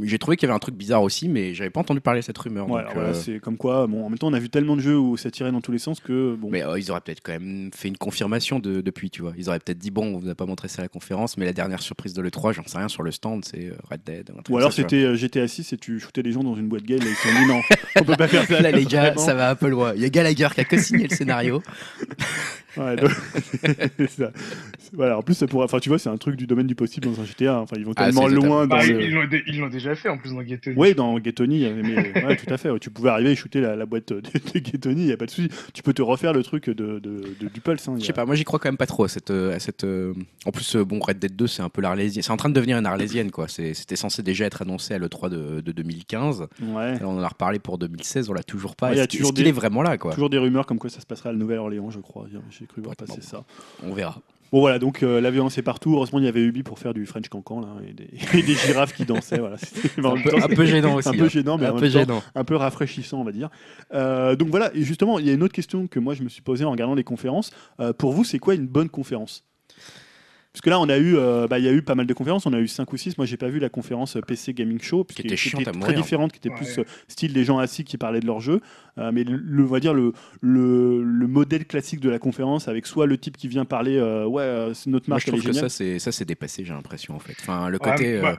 j'ai 0.04 0.18
trouvé 0.18 0.36
qu'il 0.36 0.46
y 0.46 0.50
avait 0.50 0.56
un 0.56 0.60
truc 0.60 0.74
bizarre 0.76 1.02
aussi, 1.02 1.28
mais 1.28 1.52
j'avais 1.54 1.70
pas 1.70 1.80
entendu 1.80 2.00
parler 2.00 2.20
de 2.20 2.24
cette 2.24 2.38
rumeur. 2.38 2.70
Ouais, 2.70 2.82
euh, 2.96 3.12
c'est 3.14 3.40
comme 3.40 3.56
quoi, 3.56 3.86
bon, 3.86 4.04
en 4.06 4.08
même 4.08 4.18
temps, 4.18 4.28
on 4.28 4.32
a 4.32 4.38
vu 4.38 4.48
tellement 4.50 4.76
de 4.76 4.80
jeux 4.82 4.98
où 4.98 5.16
ça 5.16 5.30
tirait 5.30 5.52
dans 5.52 5.60
tous 5.60 5.72
les 5.72 5.78
sens 5.78 6.00
que 6.00 6.34
bon. 6.36 6.48
Mais 6.50 6.62
euh, 6.64 6.78
ils 6.78 6.90
auraient 6.90 7.00
peut-être 7.00 7.20
quand 7.22 7.32
même 7.32 7.70
fait 7.74 7.88
une 7.88 7.96
confirmation 7.96 8.58
de, 8.60 8.80
depuis, 8.80 9.10
tu 9.10 9.22
vois. 9.22 9.32
Ils 9.36 9.48
auraient 9.48 9.58
peut-être 9.58 9.78
dit, 9.78 9.90
bon, 9.90 10.14
on 10.14 10.18
vous 10.18 10.28
a 10.28 10.34
pas 10.34 10.46
montré 10.46 10.68
ça 10.68 10.82
à 10.82 10.84
la 10.84 10.88
conférence, 10.88 11.36
mais 11.36 11.44
la 11.44 11.52
dernière 11.52 11.82
surprise 11.82 12.14
de 12.14 12.19
l'E3, 12.22 12.52
j'en 12.52 12.66
sais 12.66 12.78
rien, 12.78 12.88
sur 12.88 13.02
le 13.02 13.10
stand, 13.10 13.44
c'est 13.44 13.66
euh, 13.66 13.74
Red 13.90 14.00
Dead. 14.04 14.30
un 14.30 14.34
truc 14.34 14.48
Ou 14.48 14.52
comme 14.52 14.58
alors 14.58 14.72
c'était 14.72 15.04
euh, 15.04 15.16
GTA 15.16 15.48
6 15.48 15.72
et 15.72 15.76
tu 15.76 15.98
shootais 16.00 16.22
les 16.22 16.32
gens 16.32 16.42
dans 16.42 16.54
une 16.54 16.68
boîte 16.68 16.84
gay 16.84 16.94
et 16.94 16.98
ils 16.98 17.14
se 17.14 17.28
sont 17.28 17.40
dit 17.40 17.46
non, 17.46 17.60
on 17.96 18.04
peut 18.04 18.16
pas 18.16 18.28
faire 18.28 18.46
ça. 18.46 18.60
Là, 18.60 18.70
les 18.70 18.84
gars, 18.84 19.10
vraiment. 19.12 19.20
ça 19.20 19.34
va 19.34 19.50
un 19.50 19.54
peu 19.54 19.68
loin. 19.68 19.92
Il 19.94 20.02
y 20.02 20.04
a 20.04 20.08
Gallagher 20.08 20.48
qui 20.54 20.60
a 20.60 20.64
co-signé 20.64 21.08
le 21.08 21.14
scénario. 21.14 21.62
Ouais, 22.76 22.96
donc- 22.96 23.10
ça. 24.08 24.30
Voilà, 24.92 25.18
en 25.18 25.22
plus, 25.22 25.34
ça 25.34 25.46
pourrait, 25.46 25.64
enfin, 25.64 25.78
tu 25.78 25.88
vois, 25.88 25.98
c'est 25.98 26.08
un 26.08 26.16
truc 26.16 26.36
du 26.36 26.46
domaine 26.46 26.66
du 26.66 26.74
possible 26.74 27.06
dans 27.08 27.20
un 27.20 27.24
GTA. 27.24 27.60
Enfin, 27.60 27.76
ils 27.78 27.84
vont 27.84 27.92
Ah, 27.96 28.06
tellement 28.06 28.28
c'est 28.28 28.34
loin 28.34 28.66
dans 28.66 28.76
Bah, 28.76 28.84
le. 28.86 29.02
ils 29.02 29.12
l'ont 29.12 29.26
dé- 29.26 29.42
ils 29.46 29.58
l'ont 29.58 29.68
déjà 29.68 29.94
fait 29.94 30.08
en 30.08 30.18
plus 30.18 30.32
dans 30.34 30.42
Ghetto. 30.42 30.70
Oui, 30.76 30.94
dans 30.94 31.18
Ghettoni, 31.18 31.56
il 31.56 31.60
y 31.62 31.66
avait- 31.66 31.82
mais 31.82 32.24
ouais, 32.24 32.36
tout 32.44 32.52
à 32.52 32.56
fait. 32.58 32.70
ouais, 32.70 32.78
Tu 32.80 32.90
pouvais 32.90 33.10
arriver 33.10 33.32
et 33.32 33.36
shooter 33.36 33.60
la, 33.60 33.76
la 33.76 33.86
boîte 33.86 34.12
de, 34.12 34.20
de 34.20 34.58
Ghettoni, 34.58 35.02
il 35.02 35.06
n'y 35.06 35.12
a 35.12 35.16
pas 35.16 35.26
de 35.26 35.30
souci. 35.30 35.48
Tu 35.74 35.82
peux 35.82 35.92
te 35.92 36.02
refaire 36.02 36.32
le 36.32 36.42
truc 36.42 36.68
de, 36.70 36.98
de- 36.98 37.00
de- 37.40 37.48
du 37.48 37.60
Pulse. 37.60 37.86
hein, 37.88 37.92
il 37.96 37.98
y 37.98 38.00
Je 38.00 38.04
a- 38.04 38.06
sais 38.08 38.12
pas, 38.12 38.24
moi 38.26 38.34
j'y 38.34 38.44
crois 38.44 38.58
quand 38.58 38.68
même 38.68 38.76
pas 38.76 38.86
trop 38.86 39.04
à 39.04 39.08
cette. 39.08 39.30
euh, 39.30 39.54
À 39.54 39.58
cette 39.60 39.84
euh, 39.84 40.12
En 40.46 40.50
plus, 40.52 40.76
euh, 40.76 40.84
bon, 40.84 40.98
Red 41.00 41.18
Dead 41.18 41.34
2, 41.36 41.46
c'est 41.46 41.62
un 41.62 41.68
peu 41.68 41.80
l'Arlésienne. 41.82 42.22
C'est 42.22 42.32
en 42.32 42.36
train 42.36 42.48
de 42.48 42.54
devenir 42.54 42.76
une 42.78 42.86
Arlésienne, 42.86 43.30
quoi. 43.30 43.46
C'est- 43.48 43.74
C'était 43.74 43.96
censé 43.96 44.22
déjà 44.22 44.44
être 44.46 44.62
annoncé 44.62 44.94
à 44.94 44.98
l'E3 44.98 45.28
de, 45.30 45.60
de 45.60 45.72
2015. 45.72 46.46
Ouais. 46.62 46.82
Alors, 46.82 47.12
on 47.12 47.18
en 47.18 47.22
a 47.22 47.28
reparlé 47.28 47.58
pour 47.58 47.78
2016, 47.78 48.28
on 48.30 48.32
l'a 48.32 48.42
toujours 48.42 48.76
pas. 48.76 48.88
Ouais, 48.88 48.94
il 48.94 48.96
y 48.96 49.00
a 49.00 49.02
Est-ce 49.04 49.08
qu'il 49.10 49.18
toujours 49.20 49.30
est-ce 49.30 49.34
qu'il 49.36 49.44
des- 49.44 49.50
est 49.50 49.52
vraiment 49.52 49.82
là, 49.82 49.96
quoi? 49.98 50.12
Toujours 50.12 50.30
des 50.30 50.38
rumeurs 50.38 50.66
comme 50.66 50.78
quoi 50.78 50.90
ça 50.90 51.00
se 51.00 51.06
passerait 51.06 51.28
à 51.30 51.32
la 51.32 51.38
Nouvelle-Orléans, 51.38 51.90
je 51.90 51.98
crois. 52.00 52.26
J'ai 52.50 52.59
cru 52.66 52.82
voir 52.82 52.96
passer 52.96 53.20
ça. 53.20 53.44
On 53.82 53.92
verra. 53.92 54.20
Bon 54.52 54.58
voilà, 54.58 54.80
donc 54.80 55.04
euh, 55.04 55.20
la 55.20 55.30
violence 55.30 55.58
est 55.58 55.62
partout. 55.62 55.94
Heureusement, 55.94 56.18
il 56.18 56.24
y 56.24 56.28
avait 56.28 56.42
Ubi 56.42 56.64
pour 56.64 56.80
faire 56.80 56.92
du 56.92 57.06
French 57.06 57.28
cancan 57.28 57.60
là, 57.60 57.68
et, 57.88 57.92
des, 57.92 58.10
et 58.38 58.42
des 58.42 58.54
girafes 58.54 58.92
qui 58.92 59.04
dansaient. 59.04 59.38
Voilà. 59.38 59.56
Un 59.56 60.16
peu, 60.16 60.30
temps, 60.30 60.42
un 60.42 60.48
peu 60.48 60.64
gênant 60.64 60.94
aussi. 60.96 61.08
un 61.08 61.12
peu 61.12 61.24
hein. 61.24 61.28
gênant, 61.28 61.56
mais 61.56 61.70
peu 61.72 62.06
temps, 62.06 62.22
un 62.34 62.44
peu 62.44 62.56
rafraîchissant, 62.56 63.20
on 63.20 63.24
va 63.24 63.32
dire. 63.32 63.48
Euh, 63.94 64.34
donc 64.34 64.48
voilà, 64.48 64.72
et 64.74 64.82
justement, 64.82 65.20
il 65.20 65.26
y 65.26 65.30
a 65.30 65.34
une 65.34 65.42
autre 65.44 65.52
question 65.52 65.86
que 65.86 66.00
moi 66.00 66.14
je 66.14 66.24
me 66.24 66.28
suis 66.28 66.42
posée 66.42 66.64
en 66.64 66.72
regardant 66.72 66.94
les 66.94 67.04
conférences. 67.04 67.52
Euh, 67.78 67.92
pour 67.92 68.12
vous, 68.12 68.24
c'est 68.24 68.40
quoi 68.40 68.54
une 68.54 68.66
bonne 68.66 68.88
conférence? 68.88 69.44
Parce 70.52 70.62
que 70.62 70.70
là, 70.70 70.80
on 70.80 70.88
a 70.88 70.98
eu, 70.98 71.16
euh, 71.16 71.46
bah, 71.46 71.58
il 71.60 71.64
y 71.64 71.68
a 71.68 71.72
eu 71.72 71.82
pas 71.82 71.94
mal 71.94 72.06
de 72.06 72.12
conférences. 72.14 72.44
On 72.46 72.52
a 72.52 72.58
eu 72.58 72.66
5 72.68 72.92
ou 72.92 72.96
6. 72.96 73.16
Moi, 73.18 73.26
j'ai 73.26 73.36
pas 73.36 73.48
vu 73.48 73.60
la 73.60 73.68
conférence 73.68 74.16
euh, 74.16 74.20
PC 74.20 74.52
Gaming 74.52 74.80
Show, 74.80 75.04
Qui 75.04 75.22
était 75.22 75.36
chiante 75.36 75.68
à 75.68 75.72
très 75.72 75.92
mourir. 75.92 75.94
différente, 75.94 76.32
qui 76.32 76.38
était 76.38 76.50
Ouais. 76.50 76.56
plus 76.56 76.78
euh, 76.80 76.84
style 77.08 77.32
des 77.32 77.44
gens 77.44 77.58
assis 77.58 77.84
qui 77.84 77.96
parlaient 77.98 78.20
de 78.20 78.26
leur 78.26 78.40
jeu. 78.40 78.60
Euh, 78.98 79.12
mais 79.12 79.22
le, 79.24 79.36
le- 79.36 79.62
on 79.64 79.66
va 79.66 79.78
dire 79.80 79.94
le, 79.94 80.12
le, 80.40 81.02
le 81.02 81.26
modèle 81.28 81.66
classique 81.66 82.00
de 82.00 82.10
la 82.10 82.18
conférence, 82.18 82.66
avec 82.68 82.86
soit 82.86 83.06
le 83.06 83.16
type 83.18 83.36
qui 83.36 83.46
vient 83.48 83.64
parler, 83.64 83.96
euh, 83.96 84.26
ouais, 84.26 84.72
c'est 84.74 84.90
notre 84.90 85.08
Moi, 85.08 85.18
marque, 85.18 85.22
je 85.22 85.26
elle 85.28 85.34
est 85.36 85.38
trouve 85.38 85.42
que 85.44 85.52
ça, 85.52 85.68
c'est 85.68 85.98
ça, 85.98 86.12
c'est 86.12 86.24
dépassé, 86.24 86.64
j'ai 86.64 86.72
l'impression, 86.72 87.14
en 87.14 87.18
fait. 87.20 87.36
Enfin, 87.40 87.68
le 87.68 87.78
Ouais, 87.80 87.86
côté. 87.86 88.16
euh, 88.16 88.22
bah, 88.22 88.38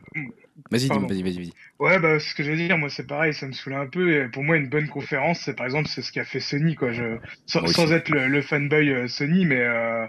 Vas-y, 0.72 0.88
pardon. 0.88 1.07
dis- 1.07 1.14
vas-y, 1.14 1.24
vas-y, 1.24 1.38
vas-y. 1.38 1.53
Ouais, 1.80 1.99
bah, 1.99 2.20
ce 2.20 2.36
que 2.36 2.43
je 2.43 2.51
veux 2.51 2.57
dire, 2.57 2.78
moi, 2.78 2.89
c'est 2.89 3.07
pareil, 3.07 3.34
ça 3.34 3.47
me 3.47 3.53
saoule 3.53 3.74
un 3.76 3.88
peu. 3.88 4.14
Et 4.26 4.30
pour 4.30 4.43
moi, 4.43 4.57
une 4.57 4.70
bonne 4.70 4.88
conférence, 4.89 5.41
c'est 5.41 5.55
par 5.55 5.66
exemple, 5.66 5.89
c'est 5.89 6.01
ce 6.01 6.12
qu'a 6.12 6.26
fait 6.26 6.39
Sony, 6.39 6.76
quoi. 6.76 6.91
Je, 6.91 7.18
sans, 7.47 7.62
Moi 7.62 7.95
être 7.95 8.09
le, 8.09 8.28
le 8.28 8.41
fanboy 8.41 8.91
euh, 8.91 9.07
Sony, 9.07 9.45
mais 9.45 9.62
euh, 9.62 10.07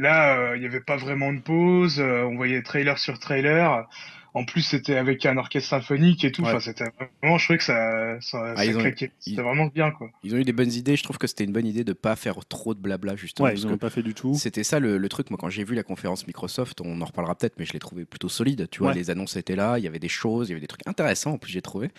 là, 0.00 0.36
euh, 0.38 0.56
il 0.56 0.60
n'y 0.60 0.66
avait 0.66 0.80
pas 0.80 0.96
vraiment 0.96 1.32
de 1.32 1.40
pause. 1.40 2.00
euh, 2.00 2.24
on 2.24 2.36
voyait 2.36 2.62
trailer 2.62 2.98
sur 2.98 3.18
trailer. 3.18 3.86
En 4.32 4.44
plus, 4.44 4.62
c'était 4.62 4.94
avec 4.96 5.26
un 5.26 5.36
orchestre 5.38 5.70
symphonique 5.70 6.24
et 6.24 6.30
tout. 6.30 6.42
Ouais. 6.42 6.50
Enfin, 6.50 6.60
c'était 6.60 6.84
vraiment, 7.20 7.36
je 7.36 7.44
trouvais 7.44 7.58
que 7.58 7.64
ça, 7.64 8.20
ça, 8.20 8.54
Ah, 8.56 8.64
ça 8.64 8.72
C'était 9.18 9.42
vraiment 9.42 9.66
bien, 9.66 9.90
quoi. 9.90 10.08
Ils 10.22 10.32
ont 10.36 10.38
eu 10.38 10.44
des 10.44 10.52
bonnes 10.52 10.70
idées. 10.70 10.94
Je 10.94 11.02
trouve 11.02 11.18
que 11.18 11.26
c'était 11.26 11.42
une 11.42 11.52
bonne 11.52 11.66
idée 11.66 11.82
de 11.82 11.92
pas 11.92 12.14
faire 12.14 12.36
trop 12.48 12.72
de 12.74 12.78
blabla, 12.78 13.16
justement. 13.16 13.48
Ouais, 13.48 13.54
ils 13.56 13.62
n'en 13.64 13.70
que 13.70 13.74
ont 13.74 13.78
pas 13.78 13.90
fait 13.90 14.04
du 14.04 14.14
tout. 14.14 14.34
C'était 14.34 14.62
ça 14.62 14.78
le, 14.78 14.98
le 14.98 15.08
truc, 15.08 15.30
moi 15.30 15.36
quand 15.40 15.50
j'ai 15.50 15.64
vu 15.64 15.74
la 15.74 15.82
conférence 15.82 16.28
Microsoft, 16.28 16.80
on 16.80 17.00
en 17.00 17.04
reparlera 17.06 17.34
peut-être, 17.34 17.54
mais 17.58 17.64
je 17.64 17.72
l'ai 17.72 17.80
trouvé 17.80 18.04
plutôt 18.04 18.28
solide. 18.28 18.68
Tu 18.70 18.78
vois, 18.78 18.90
Ouais. 18.90 18.94
les 18.94 19.10
annonces 19.10 19.34
étaient 19.34 19.56
là, 19.56 19.78
il 19.78 19.84
y 19.84 19.88
avait 19.88 19.98
des 19.98 20.08
choses, 20.08 20.46
il 20.48 20.50
y 20.50 20.54
avait 20.54 20.60
des 20.60 20.68
trucs 20.68 20.86
intéressants 20.86 21.32
en 21.32 21.38
plus 21.38 21.50
j'ai 21.50 21.60
trouvé, 21.62 21.90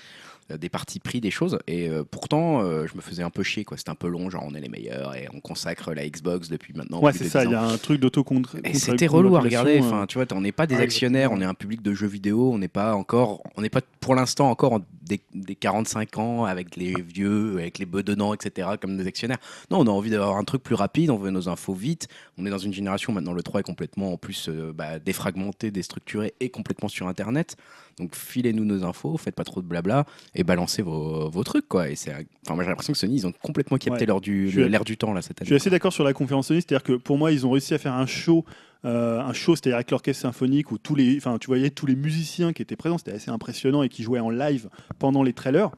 des 0.58 0.70
parties 0.70 1.00
pris, 1.00 1.22
des 1.22 1.32
choses. 1.32 1.60
Et 1.68 1.90
euh, 1.90 2.04
pourtant, 2.04 2.62
euh, 2.62 2.86
je 2.88 2.96
me 2.96 3.02
faisais 3.02 3.24
un 3.24 3.30
peu 3.30 3.44
chier, 3.44 3.64
quoi. 3.66 3.78
C'était 3.78 3.90
un 3.92 3.96
peu 3.96 4.08
long, 4.08 4.30
genre 4.30 4.44
on 4.48 4.54
est 4.56 4.62
les 4.62 4.70
meilleurs 4.70 5.16
et 5.16 5.28
on 5.34 5.40
consacre 5.40 5.94
la 5.94 6.08
Xbox 6.08 6.50
depuis 6.50 6.74
maintenant. 6.74 7.02
Ouais, 7.02 7.14
c'est 7.14 7.30
ça. 7.30 7.42
10 7.44 7.50
Il 7.50 7.52
y 7.52 7.56
a 7.56 7.64
un 7.64 7.78
truc 7.78 8.00
d'auto 8.00 8.24
contre. 8.24 8.58
Et 8.64 8.74
c'était 8.74 9.08
relou 9.08 9.36
à 9.36 9.42
regarder. 9.42 9.80
Enfin, 9.82 10.06
tu 10.08 10.18
vois, 10.18 10.26
on 10.34 10.42
n'est 10.42 10.52
pas 10.52 10.68
des 10.68 10.76
Ouais, 10.76 10.82
actionnaires, 10.82 11.32
on 11.32 11.42
est 11.42 11.46
un 11.46 11.54
public 11.54 11.82
de 11.82 11.94
jeux 11.94 12.08
vidéo, 12.08 12.52
on 12.54 12.58
n'est 12.58 12.68
pas 12.68 12.96
encore, 12.96 13.44
on 13.58 13.62
n'est 13.62 13.70
pas 13.70 13.82
pour 14.00 14.16
l'instant 14.16 14.50
encore 14.50 14.74
en- 14.74 14.80
des, 15.04 15.20
des 15.34 15.56
45 15.56 16.18
ans 16.20 16.46
avec 16.46 16.76
les 16.76 16.94
vieux, 17.02 17.58
avec 17.58 17.80
les 17.80 17.86
bedonnants, 17.86 18.34
etc. 18.34 18.70
comme 18.82 18.98
des 18.98 19.08
actionnaires. 19.08 19.40
Non, 19.70 19.80
on 19.80 19.88
a 19.88 19.90
envie 19.90 20.10
d'avoir 20.10 20.38
un 20.38 20.44
truc 20.44 20.64
plus 20.64 20.76
rapide, 20.76 21.10
on 21.10 21.18
veut 21.18 21.32
nos 21.32 21.50
infos 21.50 21.74
vite. 21.74 22.08
On 22.38 22.46
est 22.46 22.50
dans 22.50 22.58
une 22.58 22.74
génération 22.74 23.12
maintenant, 23.12 23.34
le 23.34 23.44
3 23.44 23.60
est 23.60 23.64
complètement 23.64 24.14
en 24.14 24.18
plus 24.18 24.48
euh, 24.50 24.72
bah, 24.74 25.00
défragmenté, 25.00 25.70
déstructuré 25.72 26.34
et 26.40 26.50
complètement 26.50 26.88
sur 26.88 27.08
Internet. 27.08 27.58
Donc 28.00 28.16
filez-nous 28.16 28.66
nos 28.66 28.84
infos, 28.84 29.18
faites 29.18 29.36
pas 29.36 29.44
trop 29.44 29.62
de 29.62 29.68
blabla 29.68 30.06
et 30.36 30.44
balancez 30.44 30.82
vos, 30.82 31.30
vos 31.30 31.44
trucs 31.44 31.68
quoi. 31.68 31.90
Et 31.90 31.96
c'est, 31.96 32.12
enfin 32.46 32.56
moi 32.56 32.64
j'ai 32.64 32.70
l'impression 32.70 32.94
que 32.94 33.00
Sony 33.00 33.16
ils 33.16 33.28
ont 33.28 33.34
complètement 33.44 33.78
capté 33.78 34.06
Ouais. 34.12 34.20
du 34.20 34.50
Je 34.50 34.62
l'air 34.62 34.84
du 34.84 34.98
temps 34.98 35.14
là 35.14 35.22
cette 35.22 35.38
Je 35.40 35.42
année. 35.44 35.48
suis 35.48 35.56
assez 35.56 35.70
d'accord 35.70 35.94
sur 35.94 36.04
la 36.04 36.14
conférence 36.14 36.48
Sony, 36.48 36.62
c'est-à-dire 36.62 36.84
que 36.84 36.94
pour 36.94 37.18
moi, 37.18 37.32
ils 37.32 37.46
ont 37.46 37.52
réussi 37.52 37.74
à 37.74 37.78
faire 37.78 37.94
un 37.94 38.06
show, 38.08 38.46
euh, 38.86 39.20
un 39.20 39.34
show, 39.34 39.56
c'est-à-dire 39.56 39.76
avec 39.76 39.92
l'orchestre 39.92 40.22
symphonique 40.24 40.72
où 40.72 40.78
tous 40.78 40.96
les, 40.96 41.18
enfin, 41.18 41.38
tu 41.38 41.48
voyais 41.48 41.70
tous 41.70 41.86
les 41.86 41.96
musiciens 41.96 42.52
qui 42.54 42.62
étaient 42.62 42.76
présents, 42.76 42.98
c'était 42.98 43.12
assez 43.14 43.30
impressionnant 43.30 43.84
et 43.84 43.90
qui 43.90 44.02
jouaient 44.04 44.20
en 44.20 44.30
live 44.32 44.70
pendant 44.98 45.22
les 45.24 45.34
trailers. 45.34 45.70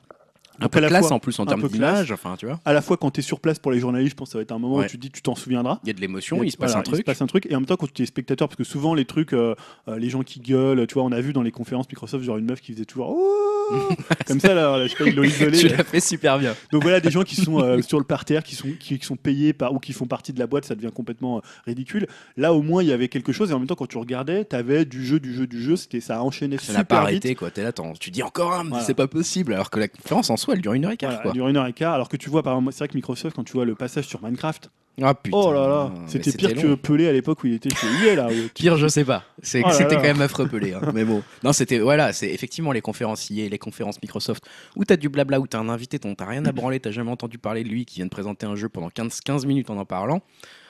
De 0.60 0.80
la 0.80 0.88
classe 0.90 1.08
fois- 1.08 1.16
en 1.16 1.20
plus 1.20 1.38
en 1.40 1.46
termes 1.46 1.68
d'image, 1.68 2.12
enfin 2.12 2.36
tu 2.38 2.46
vois. 2.46 2.60
À 2.66 2.74
la 2.74 2.82
fois 2.82 2.98
quand 2.98 3.12
tu 3.12 3.20
es 3.20 3.24
sur 3.24 3.40
place 3.40 3.60
pour 3.60 3.72
les 3.72 3.80
journalistes, 3.80 4.12
je 4.12 4.16
pense 4.16 4.30
que 4.30 4.34
ça 4.34 4.38
va 4.38 4.44
être 4.44 4.52
un 4.52 4.60
moment 4.60 4.76
Ouais. 4.78 4.86
où 4.86 4.90
tu 4.90 4.98
te 4.98 5.02
dis 5.02 5.12
tu 5.12 5.22
t'en 5.22 5.36
souviendras. 5.36 5.80
Il 5.84 5.88
y 5.88 5.90
a 5.90 5.94
de 5.94 6.02
l'émotion, 6.02 6.44
il 6.44 6.52
se 6.52 6.58
passe 6.58 6.72
Voilà, 6.72 6.80
un 6.82 6.84
truc. 6.84 6.96
Il 6.96 7.00
se 7.00 7.04
passe 7.06 7.22
un 7.22 7.28
truc. 7.28 7.46
Et 7.50 7.56
en 7.56 7.60
même 7.60 7.66
temps, 7.68 7.76
quand 7.76 7.92
tu 7.92 8.04
es 8.04 8.06
spectateur, 8.06 8.48
parce 8.48 8.58
que 8.58 8.64
souvent 8.64 8.94
les 8.94 9.06
trucs, 9.06 9.34
euh, 9.34 9.56
euh, 9.88 9.98
les 9.98 10.10
gens 10.10 10.24
qui 10.24 10.40
gueulent, 10.40 10.86
tu 10.88 10.94
vois, 10.96 11.04
on 11.04 11.12
a 11.12 11.22
vu 11.22 11.34
dans 11.34 11.42
les 11.42 11.52
conférences 11.52 11.88
Microsoft, 11.90 12.24
genre 12.24 12.38
une 12.38 12.46
meuf 12.46 12.62
qui 12.62 12.74
faisait 12.74 12.86
toujours 12.86 13.10
Oh 13.10 13.40
comme 14.28 14.40
ça, 14.40 14.54
là, 14.54 14.78
là, 14.78 14.86
je 14.88 14.92
sais 14.92 14.98
pas, 15.04 15.10
ils 15.10 15.16
l'ont 15.16 15.24
isolé. 15.24 15.58
Tu 15.58 15.68
l'as 15.70 15.84
fait 15.84 16.00
super 16.00 16.38
bien. 16.38 16.54
Donc 16.72 16.84
voilà, 16.84 17.00
des 17.00 17.10
gens 17.12 17.24
qui 17.24 17.36
sont 17.36 17.60
euh, 17.60 17.82
sur 17.82 17.98
le 17.98 18.06
parterre, 18.06 18.44
qui 18.44 18.56
sont, 18.56 18.68
qui, 18.80 19.00
qui 19.00 19.06
sont 19.06 19.16
payés 19.16 19.54
par, 19.54 19.74
ou 19.74 19.80
qui 19.80 19.94
font 19.94 20.06
partie 20.06 20.34
de 20.34 20.40
la 20.40 20.48
boîte, 20.48 20.66
ça 20.66 20.76
devient 20.76 20.92
complètement 20.94 21.42
ridicule. 21.66 22.08
Là, 22.38 22.54
au 22.54 22.62
moins, 22.62 22.84
il 22.84 22.90
y 22.90 22.94
avait 22.94 23.08
quelque 23.08 23.32
chose. 23.32 23.52
Et 23.52 23.54
en 23.54 23.60
même 23.60 23.68
temps, 23.68 23.76
quand 23.76 23.88
tu 23.88 23.98
regardais, 23.98 24.46
tu 24.46 24.56
avais 24.56 24.86
du 24.86 25.06
jeu, 25.06 25.20
du 25.20 25.34
jeu, 25.34 25.48
du 25.48 25.62
jeu. 25.62 25.76
C'était, 25.78 26.02
ça 26.02 26.22
enchaînait 26.22 26.58
Ça 26.58 26.74
n'a 26.74 26.80
super 26.80 26.86
pas 26.86 26.96
vite. 27.10 27.24
arrêté 27.26 27.36
quoi. 27.36 27.52
T'es 27.52 27.64
là, 27.64 27.72
tu 28.00 28.12
dis 28.12 28.22
encore 28.24 28.54
un, 28.54 28.64
mais 28.66 28.70
Voilà. 28.72 28.84
c'est 28.86 28.94
pas 28.94 29.08
possible. 29.08 29.54
Alors 29.54 29.70
que 29.70 29.80
la 29.80 29.88
conférence 29.88 30.30
en 30.30 30.38
soi, 30.44 30.54
elle 30.56 30.62
dure 30.62 30.74
une 30.74 30.86
heure 30.86 30.92
et 30.92 30.98
quart. 30.98 31.10
Voilà, 31.12 31.22
quoi. 31.24 31.32
elle 31.32 31.36
dure 31.36 31.48
une 31.48 31.58
heure 31.58 31.68
et 31.68 31.74
quart. 31.74 31.94
Alors 31.94 32.10
que 32.10 32.18
tu 32.18 32.30
vois, 32.30 32.44
par 32.44 32.54
exemple, 32.54 32.72
c'est 32.74 32.80
vrai 32.80 32.88
que 32.90 32.96
Microsoft, 32.96 33.36
quand 33.36 33.44
tu 33.44 33.54
vois 33.54 33.66
le 33.66 33.76
passage 33.76 34.06
sur 34.08 34.22
Minecraft, 34.24 34.70
Ah 35.02 35.14
putain. 35.16 35.36
oh 35.38 35.52
là 35.54 35.68
là, 35.68 35.92
c'était 36.08 36.32
pire 36.32 36.54
que. 36.54 36.76
Pelé 36.76 37.08
à 37.08 37.12
l'époque 37.14 37.44
où 37.44 37.48
il 37.48 37.54
était 37.54 37.70
chez 37.74 37.88
EA, 38.06 38.16
là. 38.16 38.28
où 38.28 38.32
tu- 38.32 38.50
Pire, 38.64 38.78
je 38.78 38.88
sais 38.88 39.04
pas. 39.06 39.24
Oh 39.28 39.58
là 39.60 39.72
c'était 39.72 39.96
là. 39.96 39.96
quand 39.96 40.02
même 40.08 40.22
affreux 40.22 40.48
pelé. 40.48 40.74
hein. 40.74 40.82
Mais 40.94 41.04
bon. 41.06 41.24
Non, 41.44 41.52
c'était 41.54 41.80
voilà, 41.80 42.14
c'est 42.14 42.30
effectivement 42.30 42.72
les 42.72 42.82
conférences 42.82 43.30
EA, 43.32 43.50
les 43.50 43.58
conférences 43.58 44.02
Microsoft, 44.02 44.48
où 44.76 44.86
t'as 44.86 44.98
du 44.98 45.10
blabla, 45.10 45.40
où 45.40 45.48
t'as 45.48 45.60
un 45.60 45.70
invité 45.70 45.98
dont 46.00 46.14
t'as 46.16 46.26
rien 46.26 46.46
à 46.46 46.52
branler, 46.52 46.80
t'as 46.80 46.92
jamais 46.92 47.12
entendu 47.12 47.38
parler 47.40 47.64
de 47.64 47.70
lui, 47.70 47.86
qui 47.86 47.96
vient 47.96 48.06
de 48.06 48.12
présenter 48.12 48.46
un 48.46 48.56
jeu 48.56 48.70
pendant 48.70 48.90
15, 48.90 49.22
15 49.22 49.46
minutes 49.46 49.70
en 49.70 49.78
en 49.78 49.86
parlant. 49.86 50.22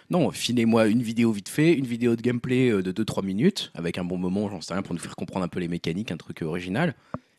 Non, 0.10 0.30
filez-moi 0.32 0.88
une 0.88 1.02
vidéo 1.02 1.32
vite 1.32 1.48
fait, 1.50 1.74
une 1.74 1.86
vidéo 1.86 2.16
de 2.18 2.22
gameplay 2.22 2.70
euh, 2.70 2.84
de 2.84 2.92
2-3 2.92 3.26
minutes, 3.26 3.72
avec 3.74 3.98
un 3.98 4.04
bon 4.04 4.18
moment, 4.18 4.50
j'en 4.50 4.60
sais 4.62 4.74
rien, 4.74 4.84
pour 4.84 4.94
nous 4.94 5.00
faire 5.00 5.16
comprendre 5.16 5.46
un 5.46 5.48
peu 5.48 5.60
les 5.62 5.70
mécaniques, 5.70 6.12
un 6.12 6.18
truc 6.18 6.42
original. 6.44 6.94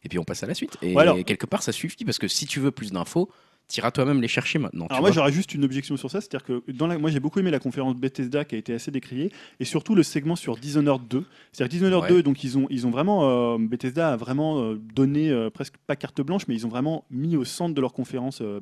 Et 0.04 0.08
puis 0.08 0.18
on 0.18 0.24
passe 0.24 0.42
à 0.42 0.46
la 0.46 0.54
suite. 0.54 0.76
Et 0.82 0.96
alors- 0.98 1.16
quelque 1.24 1.46
part, 1.46 1.62
ça 1.62 1.72
suffit, 1.72 2.04
parce 2.04 2.18
que 2.18 2.28
si 2.28 2.46
tu 2.46 2.60
veux 2.60 2.70
plus 2.70 2.92
d'infos, 2.92 3.30
t'iras 3.66 3.90
toi-même 3.90 4.20
les 4.20 4.28
chercher 4.28 4.58
maintenant. 4.58 4.86
Alors 4.90 5.00
moi 5.00 5.10
j'aurais 5.10 5.32
juste 5.32 5.54
une 5.54 5.64
objection 5.64 5.96
sur 5.96 6.10
ça, 6.10 6.20
c'est-à-dire 6.20 6.44
que 6.44 6.70
dans 6.72 6.86
la, 6.86 6.98
moi 6.98 7.10
j'ai 7.10 7.20
beaucoup 7.20 7.38
aimé 7.40 7.50
la 7.50 7.58
conférence 7.58 7.96
Bethesda 7.96 8.44
qui 8.44 8.54
a 8.54 8.58
été 8.58 8.74
assez 8.74 8.90
décriée 8.90 9.32
et 9.58 9.64
surtout 9.64 9.94
le 9.94 10.02
segment 10.02 10.36
sur 10.36 10.56
Dishonored 10.56 11.08
2. 11.08 11.24
C'est-à-dire 11.52 11.70
Dishonored 11.78 12.02
Ouais. 12.04 12.08
2, 12.10 12.22
donc 12.22 12.44
ils 12.44 12.58
ont 12.58 12.66
ils 12.70 12.86
ont 12.86 12.90
vraiment 12.90 13.54
euh, 13.54 13.58
Bethesda 13.58 14.12
a 14.12 14.16
vraiment 14.16 14.60
euh, 14.60 14.74
donné 14.94 15.30
euh, 15.30 15.48
presque 15.50 15.74
pas 15.86 15.96
carte 15.96 16.20
blanche, 16.20 16.46
mais 16.48 16.54
ils 16.54 16.66
ont 16.66 16.68
vraiment 16.68 17.04
mis 17.10 17.36
au 17.36 17.44
centre 17.44 17.74
de 17.74 17.80
leur 17.80 17.92
conférence 17.92 18.40
euh, 18.42 18.60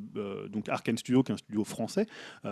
donc 0.48 0.68
Arkane 0.68 0.96
Studio, 0.98 1.22
qui 1.22 1.32
est 1.32 1.34
un 1.34 1.38
studio 1.38 1.64
français, 1.64 2.06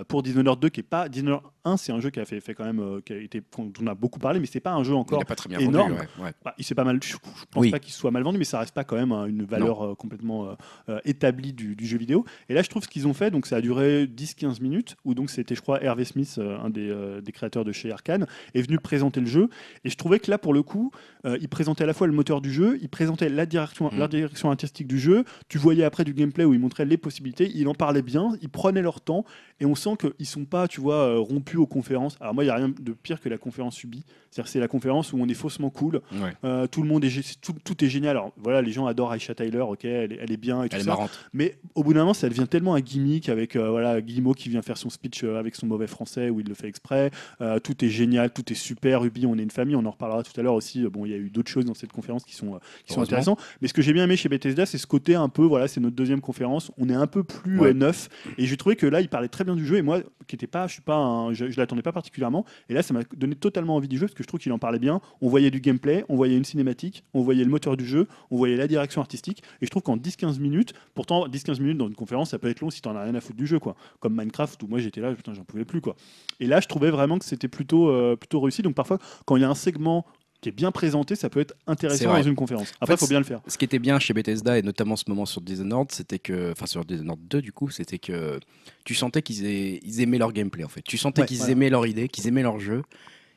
pour 0.09 0.23
Dishonored 0.23 0.59
2 0.61 0.69
qui 0.71 0.81
est 0.81 0.83
pas 0.83 1.09
Dishonored 1.09 1.43
1, 1.65 1.77
c'est 1.77 1.93
un 1.93 2.01
jeu 2.01 2.11
qui 2.11 2.19
a 2.21 2.25
fait, 2.25 2.41
fait 2.41 2.55
quand 2.55 2.65
même 2.65 3.01
qui 3.05 3.13
a 3.13 3.17
été 3.17 3.41
dont 3.59 3.73
on 3.83 3.87
a 3.87 3.95
beaucoup 3.95 4.19
parlé, 4.19 4.41
mais 4.41 4.47
c'est 4.47 4.61
pas 4.61 4.73
un 4.73 4.83
jeu 4.83 4.93
Il 4.93 4.97
encore 4.97 5.23
a 5.23 5.25
pas 5.25 5.37
très 5.37 5.49
bien 5.49 5.59
énorme. 5.59 5.93
vendu. 5.93 6.03
ouais, 6.19 6.25
ouais. 6.25 6.33
bah, 6.45 6.55
il 6.59 6.65
s'est 6.65 6.75
pas 6.75 6.85
mal. 6.85 6.99
Je, 7.03 7.11
je 7.13 7.17
pense 7.51 7.63
Oui. 7.63 7.71
pas 7.71 7.79
qu'il 7.79 7.93
soit 7.93 8.11
mal 8.11 8.23
vendu, 8.23 8.39
mais 8.39 8.45
ça 8.45 8.59
reste 8.59 8.75
pas 8.75 8.85
quand 8.85 8.97
même 8.97 9.13
hein, 9.13 9.27
une 9.27 9.45
valeur 9.45 9.97
complètement 9.97 10.57
établie 11.05 11.53
du, 11.53 11.77
du 11.77 11.87
jeu 11.87 11.99
vidéo. 11.99 12.25
Et 12.49 12.55
là, 12.55 12.63
je 12.63 12.69
trouve 12.69 12.83
ce 12.83 12.89
qu'ils 12.89 13.07
ont 13.07 13.15
fait, 13.15 13.31
donc 13.31 13.47
ça 13.47 13.57
a 13.57 13.61
duré 13.61 14.07
10-15 14.07 14.61
minutes, 14.63 14.97
où 15.05 15.15
donc 15.15 15.31
c'était, 15.31 15.55
je 15.55 15.61
crois, 15.63 15.83
Hervé 15.83 16.05
Smith, 16.05 16.37
euh, 16.39 16.59
un 16.59 16.71
des, 16.71 16.89
euh, 16.91 17.21
des 17.21 17.33
créateurs 17.33 17.65
de 17.65 17.73
chez 17.73 17.91
Arkane, 17.93 18.27
est 18.55 18.63
venu 18.63 18.79
présenter 18.79 19.21
le 19.21 19.27
jeu. 19.27 19.49
Et 19.85 19.91
je 19.91 19.97
trouvais 19.97 20.19
que 20.19 20.31
là, 20.31 20.39
pour 20.39 20.55
le 20.55 20.63
coup, 20.63 20.91
euh, 21.27 21.39
il 21.41 21.49
présentait 21.49 21.85
à 21.85 21.87
la 21.87 21.95
fois 21.95 22.07
le 22.07 22.13
moteur 22.13 22.41
du 22.41 22.53
jeu, 22.53 22.79
il 22.83 22.89
présentait 22.89 23.29
la 23.29 23.47
direction, 23.47 23.91
Mm. 23.93 23.99
la 23.99 24.09
direction 24.09 24.51
artistique 24.51 24.87
du 24.87 24.99
jeu. 24.99 25.25
Tu 25.49 25.59
voyais 25.59 25.85
après 25.85 26.05
du 26.05 26.15
gameplay 26.15 26.45
où 26.45 26.55
il 26.55 26.61
montrait 26.61 26.85
les 26.85 26.97
possibilités. 26.97 27.51
Il 27.55 27.69
en 27.69 27.75
parlait 27.75 28.03
bien, 28.03 28.37
ils 28.43 28.49
prenaient 28.49 28.83
leur 28.83 29.01
temps, 29.01 29.25
et 29.61 29.67
on 29.67 29.75
sent 29.75 29.91
qu'ils 30.01 30.27
sont 30.27 30.45
pas, 30.45 30.67
tu 30.69 30.81
vois, 30.81 31.19
rompus 31.19 31.59
aux 31.59 31.67
conférences. 31.67 32.17
Alors 32.21 32.35
moi, 32.35 32.45
il 32.45 32.47
y 32.49 32.51
a 32.51 32.55
rien 32.57 32.69
de 32.69 32.93
pire 32.93 33.21
que 33.21 33.29
la 33.29 33.39
conférence 33.39 33.77
subie. 33.77 34.05
C'est-à-dire 34.31 34.49
c'est 34.51 34.61
la 34.61 34.69
conférence 34.69 35.13
où 35.13 35.19
on 35.21 35.29
est 35.29 35.35
faussement 35.35 35.71
cool. 35.71 36.01
Ouais. 36.13 36.33
Euh, 36.45 36.67
tout 36.67 36.83
le 36.83 36.89
monde 36.89 37.05
est 37.05 37.41
tout, 37.41 37.53
tout 37.65 37.85
est 37.85 37.89
génial. 37.89 38.11
Alors 38.17 38.33
voilà, 38.37 38.63
les 38.63 38.71
gens 38.73 38.87
adorent 38.87 39.13
Aisha 39.15 39.35
Tyler, 39.35 39.59
ok, 39.61 39.85
elle 39.85 40.13
est, 40.13 40.19
elle 40.23 40.31
est 40.33 40.37
bien 40.37 40.63
et 40.63 40.69
tout 40.69 40.77
Elle 40.77 40.83
est 40.83 40.85
ça. 40.85 40.91
marrante. 40.91 41.11
Mais 41.33 41.57
au 41.75 41.83
bout 41.83 41.93
d'un 41.93 42.01
moment, 42.01 42.15
ça 42.15 42.29
devient 42.31 42.47
tellement 42.49 42.75
un 42.75 42.81
gimmick 42.81 43.29
avec 43.29 43.57
euh, 43.57 43.69
voilà 43.71 44.01
Guillemot 44.01 44.33
qui 44.35 44.49
vient 44.49 44.63
faire 44.63 44.77
son 44.79 44.89
speech 44.91 45.25
euh, 45.25 45.39
avec 45.39 45.55
son 45.55 45.67
mauvais 45.67 45.87
français 45.87 46.31
où 46.31 46.41
il 46.41 46.47
le 46.49 46.55
fait 46.55 46.69
exprès. 46.69 47.11
Euh, 47.41 47.59
tout 47.59 47.85
est 47.85 47.89
génial, 47.89 48.33
tout 48.33 48.51
est 48.51 48.57
super. 48.57 49.03
Ruby, 49.03 49.27
on 49.27 49.37
est 49.39 49.43
une 49.43 49.51
famille. 49.51 49.77
On 49.77 49.85
en 49.85 49.91
reparlera 49.91 50.23
tout 50.23 50.33
à 50.39 50.43
l'heure 50.43 50.55
aussi. 50.55 50.83
Bon, 50.89 51.05
il 51.05 51.11
y 51.13 51.15
a 51.15 51.19
eu 51.19 51.31
d'autres 51.31 51.51
choses 51.51 51.65
dans 51.65 51.75
cette 51.75 51.93
conférence 51.93 52.25
qui 52.25 52.35
sont 52.35 52.55
euh, 52.55 52.59
qui 52.87 52.93
sont 52.95 53.03
intéressantes. 53.03 53.41
Mais 53.61 53.69
ce 53.69 53.75
que 53.75 53.83
j'ai 53.83 53.93
bien 53.93 54.05
aimé 54.05 54.17
chez 54.17 54.29
Bethesda, 54.29 54.67
c'est 54.67 54.79
ce 54.79 54.87
côté 54.87 55.15
un 55.15 55.29
peu 55.29 55.43
voilà, 55.45 55.69
c'est 55.69 55.81
notre 55.81 55.97
deuxième 55.97 56.21
conférence. 56.21 56.71
On 56.79 56.89
est 56.89 56.95
un 56.95 57.07
peu 57.07 57.23
plus 57.25 57.59
Ouais. 57.59 57.75
neuf. 57.75 58.09
Et 58.39 58.47
j'ai 58.47 58.57
trouvé 58.57 58.77
que 58.77 58.87
là, 58.87 59.01
il 59.01 59.09
parlait 59.09 59.29
très 59.29 59.45
bien 59.45 59.57
du 59.57 59.67
jeu. 59.67 59.77
Et 59.77 59.83
moi, 59.83 60.01
qui 60.27 60.37
était 60.37 60.47
pas, 60.47 60.67
je 60.67 60.73
suis 60.75 60.83
pas, 60.83 60.97
un- 60.97 61.33
je, 61.33 61.51
je 61.51 61.57
l'attendais 61.59 61.83
pas 61.83 61.93
particulièrement. 61.93 62.45
Et 62.69 62.75
là, 62.75 62.83
ça 62.83 62.95
m'a 62.95 63.01
donné 63.17 63.35
totalement 63.35 63.77
envie 63.77 63.89
du 63.89 63.99
jeu 63.99 64.07
parce 64.07 64.15
que 64.15 64.23
je 64.23 64.29
trouve 64.29 64.41
qu'il 64.41 64.53
en 64.53 64.59
parlait 64.59 64.79
bien. 64.79 65.01
On 65.21 65.29
voyait 65.29 65.51
du 65.51 65.61
gameplay, 65.61 66.05
on 66.09 66.17
voyait 66.17 66.37
une 66.37 66.45
cinématique, 66.45 67.05
on 67.15 67.23
voyait 67.23 67.45
le 67.45 67.51
moteur 67.51 67.77
du 67.77 67.85
jeu, 67.87 68.07
on 68.31 68.37
voyait 68.37 68.57
la 68.57 68.69
direction 68.69 69.01
artistique. 69.01 69.43
Et 69.61 69.67
je 69.67 69.71
trouve 69.71 69.83
qu'en 69.83 69.97
10-15 69.97 70.39
minutes, 70.39 70.75
pourtant 70.95 71.27
10-15 71.27 71.61
minutes 71.61 71.79
dans 71.79 71.89
une 71.89 71.95
conférence, 71.95 72.20
ça 72.25 72.39
peut 72.39 72.49
être 72.49 72.61
long 72.61 72.71
si 72.71 72.81
t'en 72.83 72.95
as 72.97 73.03
rien 73.05 73.15
à 73.15 73.21
foutre 73.21 73.37
du 73.39 73.47
jeu, 73.47 73.59
quoi. 73.59 73.77
Comme 74.01 74.17
Minecraft 74.17 74.63
où 74.63 74.67
moi 74.67 74.79
j'étais 74.79 75.01
là, 75.01 75.13
putain, 75.15 75.35
j'en 75.35 75.45
pouvais 75.45 75.65
plus, 75.65 75.81
quoi. 75.81 75.97
Et 76.41 76.47
là, 76.47 76.61
je 76.61 76.67
trouvais 76.69 76.91
vraiment 76.91 77.19
que 77.19 77.25
c'était 77.25 77.49
plutôt, 77.49 77.89
euh, 77.91 78.17
plutôt 78.17 78.41
réussi. 78.41 78.63
Donc 78.63 78.75
parfois, 78.75 78.99
quand 79.27 79.37
il 79.37 79.43
y 79.43 79.45
a 79.45 79.51
un 79.51 79.55
segment 79.55 80.05
qui 80.41 80.49
est 80.49 80.53
bien 80.53 80.71
présenté, 80.73 81.17
ça 81.17 81.29
peut 81.29 81.41
être 81.41 81.55
intéressant 81.67 82.15
dans 82.15 82.23
une 82.23 82.35
conférence. 82.35 82.73
Après, 82.81 82.95
il 82.95 82.97
fait, 82.97 83.05
faut 83.05 83.11
bien 83.11 83.19
le 83.19 83.27
faire. 83.27 83.43
Ce 83.47 83.59
qui 83.59 83.67
était 83.67 83.79
bien 83.79 83.99
chez 83.99 84.15
Bethesda 84.15 84.57
et 84.59 84.63
notamment 84.63 84.97
ce 84.97 85.05
moment 85.09 85.27
sur 85.27 85.43
Dishonored, 85.43 85.93
c'était 85.93 86.19
que, 86.19 86.53
enfin 86.53 86.65
sur 86.65 86.83
Dishonored 86.87 87.21
2 87.29 87.43
du 87.43 87.53
coup, 87.53 87.69
c'était 87.69 87.99
que 87.99 88.41
tu 88.85 88.95
sentais 88.95 89.21
qu'ils 89.21 89.45
aient- 89.45 89.81
ils 89.83 90.01
aimaient 90.01 90.17
leur 90.17 90.33
gameplay 90.33 90.65
en 90.65 90.69
fait. 90.69 90.81
Tu 90.83 90.97
sentais 90.97 91.21
Ouais, 91.23 91.27
qu'ils 91.29 91.37
voilà. 91.39 91.53
aimaient 91.53 91.69
leur 91.69 91.87
idée, 91.87 92.09
qu'ils 92.09 92.27
aimaient 92.27 92.43
leur 92.43 92.59
jeu 92.59 92.83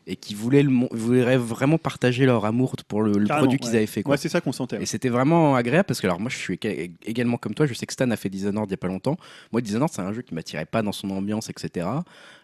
et 0.07 0.15
qu'ils 0.15 0.35
voulaient, 0.35 0.63
le 0.63 0.69
mon- 0.69 0.89
voulaient 0.91 1.37
vraiment 1.37 1.77
partager 1.77 2.25
leur 2.25 2.45
amour 2.45 2.73
pour 2.87 3.01
le, 3.03 3.11
produit 3.25 3.57
qu'ils 3.59 3.71
ouais. 3.71 3.77
avaient 3.77 3.85
fait. 3.85 4.03
Quoi. 4.03 4.11
Ouais, 4.11 4.17
c'est 4.17 4.29
ça 4.29 4.41
qu'on 4.41 4.51
sentait. 4.51 4.81
Et 4.81 4.85
c'était 4.85 5.09
vraiment 5.09 5.55
agréable 5.55 5.85
parce 5.85 6.01
que 6.01 6.07
alors 6.07 6.19
moi 6.19 6.29
je 6.29 6.37
suis 6.37 6.55
éga- 6.55 6.91
également 7.05 7.37
comme 7.37 7.53
toi, 7.53 7.65
je 7.65 7.73
sais 7.73 7.85
que 7.85 7.93
Stan 7.93 8.09
a 8.11 8.15
fait 8.17 8.29
Dishonored 8.29 8.69
il 8.69 8.71
y 8.71 8.73
a 8.73 8.77
pas 8.77 8.87
longtemps. 8.87 9.17
Moi 9.51 9.61
Dishonored 9.61 9.91
c'est 9.93 10.01
un 10.01 10.11
jeu 10.13 10.21
qui 10.21 10.33
m'attirait 10.33 10.65
pas 10.65 10.81
dans 10.81 10.91
son 10.91 11.09
ambiance 11.11 11.49
etc. 11.49 11.85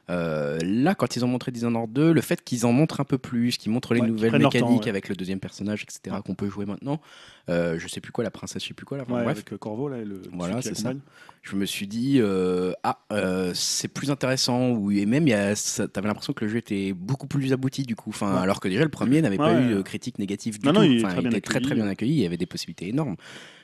Euh, 0.10 0.58
là 0.64 0.96
quand 0.96 1.16
ils 1.16 1.24
ont 1.24 1.28
montré 1.28 1.52
Dishonored 1.52 1.92
2, 1.94 2.12
le 2.14 2.22
fait 2.22 2.44
qu'ils 2.44 2.66
en 2.66 2.72
montrent 2.72 3.00
un 3.00 3.04
peu 3.04 3.18
plus, 3.20 3.58
qu'ils 3.58 3.72
montrent 3.72 3.94
les 3.94 4.02
Ouais, 4.02 4.08
nouvelles 4.08 4.32
temps, 4.32 4.38
mécaniques 4.40 4.84
ouais. 4.84 4.90
avec 4.90 5.08
le 5.08 5.16
deuxième 5.16 5.40
personnage 5.40 5.84
etc. 5.84 6.16
qu'on 6.26 6.34
peut 6.34 6.50
jouer 6.50 6.66
maintenant, 6.66 7.00
euh, 7.50 7.78
je 7.78 7.88
sais 7.88 8.02
plus 8.02 8.12
quoi 8.12 8.24
la 8.24 8.32
princesse, 8.32 8.64
je 8.64 8.70
sais 8.70 8.74
plus 8.74 8.86
quoi 8.88 8.98
là. 8.98 9.04
enfin, 9.06 9.18
Ouais, 9.18 9.24
bref, 9.24 9.38
avec 9.38 9.54
euh, 9.54 9.58
Corvo, 9.58 9.88
là, 9.88 9.98
le, 10.04 10.22
Voilà, 10.34 10.62
c'est 10.64 10.76
ça. 10.76 10.94
je 11.44 11.56
me 11.56 11.66
suis 11.66 11.86
dit 11.86 12.18
euh, 12.20 12.74
ah 12.84 12.98
c'est 13.54 13.88
plus 13.88 14.10
intéressant 14.10 14.70
ou 14.72 14.90
et 14.92 15.06
même 15.06 15.28
il 15.28 15.54
t'avais 15.94 16.08
l'impression 16.08 16.34
que 16.34 16.44
le 16.44 16.50
jeu 16.52 16.58
était 16.58 16.94
beaucoup 16.94 17.28
plus 17.28 17.54
abouti 17.54 17.84
du 17.84 17.96
coup 17.96 18.10
enfin 18.10 18.36
alors 18.36 18.60
que 18.60 18.68
déjà 18.68 18.84
le 18.84 18.90
premier 18.90 19.22
n'avait 19.22 19.38
pas 19.38 19.62
eu 19.62 19.76
de 19.76 19.82
critique 19.84 20.18
négative 20.20 20.60
du 20.60 20.66
Non, 20.66 20.74
tout 20.74 20.80
non, 20.80 20.84
il 20.86 20.98
est 20.98 21.06
Enfin, 21.06 21.14
très 21.14 21.22
bien 21.22 21.30
était 21.32 21.42
très 21.42 21.62
très 21.62 21.76
bien 21.76 21.88
accueilli 21.88 22.14
il 22.14 22.22
y 22.22 22.26
avait 22.26 22.38
des 22.38 22.46
possibilités 22.48 22.88
énormes 22.90 23.16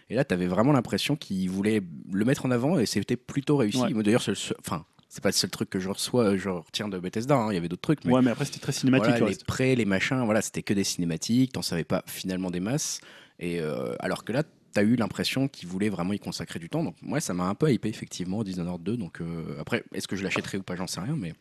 et 0.09 0.15
là 0.15 0.23
t'avais 0.23 0.45
vraiment 0.47 0.71
l'impression 0.73 1.15
qu'ils 1.15 1.49
voulaient 1.49 1.81
le 2.11 2.25
mettre 2.25 2.45
en 2.45 2.51
avant 2.51 2.77
et 2.77 2.85
c'était 2.85 3.17
plutôt 3.17 3.57
réussi 3.57 3.79
Ouais. 3.93 4.03
D'ailleurs 4.03 4.23
enfin 4.59 4.85
c'est 5.15 5.23
pas 5.23 5.29
le 5.29 5.33
seul 5.33 5.49
truc 5.49 5.69
que 5.69 5.79
je 5.79 5.87
reçois 5.87 6.35
je 6.35 6.49
retiens 6.49 6.89
de 6.89 6.99
Bethesda 6.99 7.35
hein, 7.35 7.47
il 7.51 7.55
y 7.55 7.57
avait 7.57 7.69
d'autres 7.69 7.81
trucs 7.81 8.03
mais 8.03 8.11
Ouais, 8.15 8.21
mais 8.21 8.31
après, 8.31 8.45
c'était 8.45 8.59
très 8.59 8.71
cinématique. 8.71 9.15
voilà, 9.17 9.29
les 9.29 9.37
prêts, 9.45 9.75
les 9.75 9.85
machins, 9.85 10.23
voilà, 10.23 10.41
c'était 10.41 10.63
que 10.63 10.73
des 10.73 10.83
cinématiques, 10.83 11.53
t'en 11.53 11.61
savais 11.61 11.83
pas 11.83 12.03
finalement 12.05 12.49
des 12.49 12.59
masses. 12.59 13.01
Et 13.39 13.59
euh, 13.59 13.95
alors 13.99 14.23
que 14.23 14.31
là, 14.31 14.43
t'as 14.71 14.83
eu 14.83 14.95
l'impression 14.95 15.47
qu'ils 15.47 15.67
voulaient 15.67 15.89
vraiment 15.89 16.13
y 16.13 16.19
consacrer 16.19 16.59
du 16.59 16.69
temps. 16.69 16.83
Donc 16.83 16.95
moi, 17.01 17.19
ça 17.19 17.33
m'a 17.33 17.45
un 17.45 17.55
peu 17.55 17.71
hypé 17.71 17.89
effectivement, 17.89 18.43
Dishonored 18.43 18.83
2. 18.83 18.97
Donc 18.97 19.19
euh, 19.19 19.57
après, 19.59 19.83
est-ce 19.93 20.07
que 20.07 20.15
je 20.15 20.23
l'achèterai 20.23 20.57
ou 20.57 20.63
pas, 20.63 20.75
j'en 20.75 20.87
sais 20.87 21.01
rien, 21.01 21.15
mais 21.17 21.33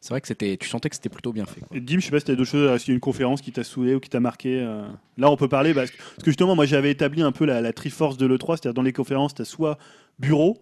c'est 0.00 0.10
vrai 0.10 0.20
que 0.20 0.28
c'était, 0.28 0.56
tu 0.56 0.68
sentais 0.68 0.88
que 0.88 0.94
c'était 0.94 1.08
plutôt 1.08 1.32
bien 1.32 1.44
fait. 1.44 1.60
Dim, 1.78 1.98
je 1.98 2.04
sais 2.04 2.10
pas 2.10 2.20
si 2.20 2.26
tu 2.26 2.30
as 2.30 2.36
d'autres 2.36 2.50
choses, 2.50 2.70
est-ce 2.70 2.84
qu'il 2.84 2.92
y 2.92 2.94
a 2.94 2.96
une 2.96 3.00
conférence 3.00 3.42
qui 3.42 3.52
t'a 3.52 3.64
saoulé 3.64 3.94
ou 3.94 4.00
qui 4.00 4.08
t'a 4.08 4.20
marqué 4.20 4.60
euh, 4.60 4.86
Là, 5.18 5.30
on 5.30 5.36
peut 5.36 5.48
parler, 5.48 5.74
parce 5.74 5.90
que, 5.90 5.96
parce 5.96 6.22
que 6.22 6.30
justement, 6.30 6.54
moi 6.54 6.66
j'avais 6.66 6.90
établi 6.90 7.20
un 7.20 7.32
peu 7.32 7.44
la, 7.44 7.60
la 7.60 7.72
triforce 7.72 8.16
de 8.16 8.26
l'E3, 8.26 8.56
c'est-à-dire 8.56 8.74
dans 8.74 8.82
les 8.82 8.92
conférences, 8.92 9.34
tu 9.34 9.42
as 9.42 9.44
soit 9.44 9.76
bureau, 10.18 10.58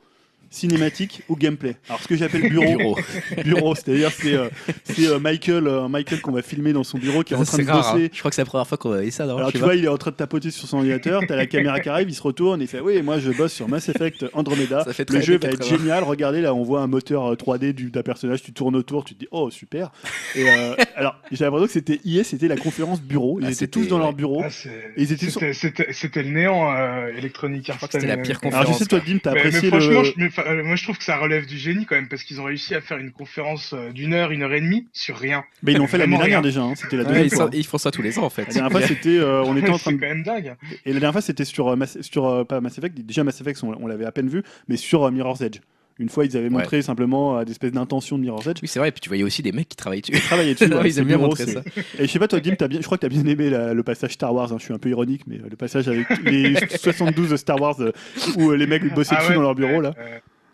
cinématique 0.50 1.22
ou 1.28 1.36
gameplay. 1.36 1.76
Alors, 1.88 2.00
ce 2.02 2.08
que 2.08 2.16
j'appelle 2.16 2.42
bureau, 2.48 2.76
Bureau. 2.76 2.98
bureau, 3.44 3.74
c'est-à-dire 3.74 4.10
c'est 4.10 4.34
euh, 4.34 4.48
c'est, 4.84 5.06
euh, 5.06 5.18
Michael, 5.18 5.66
euh, 5.66 5.88
Michael 5.88 6.20
qu'on 6.20 6.32
va 6.32 6.42
filmer 6.42 6.72
dans 6.72 6.84
son 6.84 6.98
bureau 6.98 7.22
qui 7.22 7.34
est 7.34 7.36
en 7.36 7.44
train 7.44 7.58
de 7.58 7.66
rare, 7.68 7.92
bosser. 7.94 8.06
hein. 8.06 8.08
Je 8.12 8.18
crois 8.18 8.30
que 8.30 8.34
c'est 8.34 8.42
la 8.42 8.46
première 8.46 8.66
fois 8.66 8.78
qu'on 8.78 8.90
va 8.90 9.10
ça, 9.10 9.24
Alors 9.24 9.52
tu 9.52 9.58
vois, 9.58 9.74
il 9.74 9.84
est 9.84 9.88
en 9.88 9.96
train 9.98 10.10
de 10.10 10.16
tapoter 10.16 10.50
sur 10.50 10.66
son 10.68 10.78
ordinateur, 10.78 11.22
t'as 11.26 11.36
la 11.36 11.46
caméra 11.46 11.80
qui 11.80 11.88
arrive, 11.88 12.08
il 12.08 12.14
se 12.14 12.22
retourne 12.22 12.60
et 12.60 12.64
il 12.64 12.68
fait 12.68 12.80
oui, 12.80 13.00
moi 13.02 13.18
je 13.18 13.30
bosse 13.30 13.52
sur 13.52 13.68
Mass 13.68 13.88
Effect 13.88 14.26
Andromeda. 14.32 14.84
Ça 14.84 14.92
fait 14.92 15.08
Le 15.10 15.20
jeu 15.20 15.38
va 15.38 15.48
être 15.48 15.58
80. 15.58 15.78
génial. 15.78 16.04
Regardez 16.04 16.40
là, 16.40 16.54
on 16.54 16.62
voit 16.62 16.80
un 16.80 16.86
moteur 16.86 17.26
euh, 17.26 17.34
3D 17.34 17.72
du- 17.72 17.90
d'un 17.90 18.02
personnage, 18.02 18.42
tu 18.42 18.52
tournes 18.52 18.76
autour, 18.76 19.04
tu 19.04 19.14
te 19.14 19.20
dis 19.20 19.28
oh 19.30 19.50
super. 19.50 19.90
Et 20.34 20.48
euh, 20.48 20.74
alors 20.96 21.16
j'ai 21.32 21.44
l'impression 21.44 21.66
que 21.66 21.72
c'était 21.72 22.00
IS, 22.04 22.24
c'était 22.24 22.48
la 22.48 22.56
conférence 22.56 23.00
bureau. 23.02 23.38
Ils 23.40 23.46
Ah, 23.46 23.50
étaient 23.50 23.66
tous 23.66 23.86
dans 23.88 23.98
leur 23.98 24.12
bureau. 24.12 24.42
Ah, 24.44 24.50
c'est- 24.50 24.70
Ils 24.96 25.12
étaient 25.12 25.26
c'était, 25.30 26.22
le 26.22 26.30
néant 26.30 26.72
euh, 26.74 27.08
Electronic 27.16 27.70
Arts. 27.70 27.78
c'était 27.80 28.06
la 28.06 28.16
pire 28.16 28.38
euh, 28.44 28.48
Alors 28.48 28.72
je 28.72 28.78
sais 28.78 28.86
toi 28.86 28.98
conférence, 29.00 29.06
Dim, 29.06 29.18
t'as 29.22 29.30
apprécié 29.32 29.70
le. 29.70 30.35
Enfin, 30.38 30.50
euh, 30.50 30.62
moi 30.64 30.76
je 30.76 30.82
trouve 30.84 30.98
que 30.98 31.04
ça 31.04 31.16
relève 31.16 31.46
du 31.46 31.56
génie 31.58 31.86
quand 31.86 31.94
même 31.96 32.08
parce 32.08 32.22
qu'ils 32.24 32.40
ont 32.40 32.44
réussi 32.44 32.74
à 32.74 32.80
faire 32.80 32.98
une 32.98 33.12
conférence 33.12 33.72
euh, 33.72 33.90
d'une 33.92 34.12
heure, 34.14 34.30
une 34.30 34.42
heure 34.42 34.52
et 34.52 34.60
demie 34.60 34.86
sur 34.92 35.16
rien. 35.16 35.44
Mais 35.62 35.72
ils 35.72 35.78
l'ont 35.78 35.86
fait 35.86 35.98
l'année 35.98 36.16
dernière 36.16 36.42
déjà. 36.42 36.62
hein, 36.62 36.74
C'était 36.74 36.96
la 36.96 37.02
Ouais, 37.04 37.08
deuxième 37.08 37.26
ils, 37.26 37.30
fois. 37.34 37.44
sont- 37.46 37.50
ils 37.52 37.66
font 37.66 37.78
ça 37.78 37.90
tous 37.90 38.02
les 38.02 38.18
ans 38.18 38.24
en 38.24 38.30
fait. 38.30 38.46
La 38.48 38.52
dernière 38.54 38.70
fois 38.72 38.82
c'était, 38.86 39.18
euh, 39.18 39.42
on 39.44 39.56
était 39.56 39.70
en 39.70 39.78
train 39.78 39.90
c'est 39.90 39.96
de 39.96 40.00
quand 40.00 40.06
même 40.08 40.22
dingue. 40.22 40.54
Et 40.84 40.92
la 40.92 41.00
dernière 41.00 41.12
fois, 41.12 41.20
c'était 41.22 41.44
sur, 41.44 41.68
euh, 41.68 41.76
Mass- 41.76 42.00
sur 42.02 42.26
euh, 42.26 42.44
pas 42.44 42.60
Mass 42.60 42.78
Effect, 42.78 42.98
déjà 43.00 43.24
Mass 43.24 43.40
Effect, 43.40 43.62
on, 43.62 43.86
l'avait 43.86 44.04
à 44.04 44.12
peine 44.12 44.28
vu, 44.28 44.42
mais 44.68 44.76
sur 44.76 45.04
euh, 45.04 45.10
Mirror's 45.10 45.40
Edge. 45.40 45.58
Une 45.98 46.10
fois, 46.10 46.26
ils 46.26 46.36
avaient 46.36 46.50
montré 46.50 46.82
simplement 46.82 47.38
euh, 47.38 47.44
des 47.44 47.52
espèces 47.52 47.72
d'intentions 47.72 48.18
de 48.18 48.22
Mirror's 48.22 48.46
Edge. 48.46 48.58
Oui, 48.60 48.68
c'est 48.68 48.78
vrai. 48.78 48.90
Et 48.90 48.92
puis 48.92 49.00
tu 49.00 49.08
voyais 49.08 49.22
aussi 49.24 49.42
des 49.42 49.52
mecs 49.52 49.68
qui 49.68 49.76
travaillaient 49.76 50.02
dessus. 50.02 50.12
Ils 50.14 50.20
travaillaient 50.20 50.52
dessus. 50.54 50.66
Ouais, 50.74 50.90
ils 50.90 50.98
aiment 50.98 51.06
bien 51.06 51.16
montrer 51.16 51.46
c'est- 51.46 51.52
ça. 51.54 51.62
Et 51.98 52.06
je 52.06 52.12
sais 52.12 52.18
pas, 52.18 52.28
toi, 52.28 52.38
Dim, 52.40 52.54
t'as 52.54 52.68
bien, 52.68 52.80
je 52.80 52.84
crois 52.84 52.98
que 52.98 53.06
tu 53.06 53.06
as 53.06 53.08
bien 53.08 53.24
aimé 53.26 53.48
la- 53.48 53.72
le 53.72 53.82
passage 53.82 54.12
Star 54.12 54.34
Wars. 54.34 54.52
hein, 54.52 54.56
je 54.58 54.64
suis 54.64 54.74
un 54.74 54.78
peu 54.78 54.90
ironique, 54.90 55.22
mais 55.26 55.36
euh, 55.36 55.48
le 55.50 55.56
passage 55.56 55.88
avec 55.88 56.06
les 56.24 56.54
72 56.78 57.30
de 57.30 57.36
Star 57.36 57.58
Wars 57.60 57.80
euh, 57.80 57.92
où 58.36 58.52
les 58.52 58.66
mecs 58.66 58.92
bossaient 58.94 59.14
Ah 59.16 59.20
dessus 59.20 59.30
ouais, 59.30 59.36
dans 59.36 59.42
leur 59.42 59.54
bureau 59.54 59.80
là. 59.80 59.94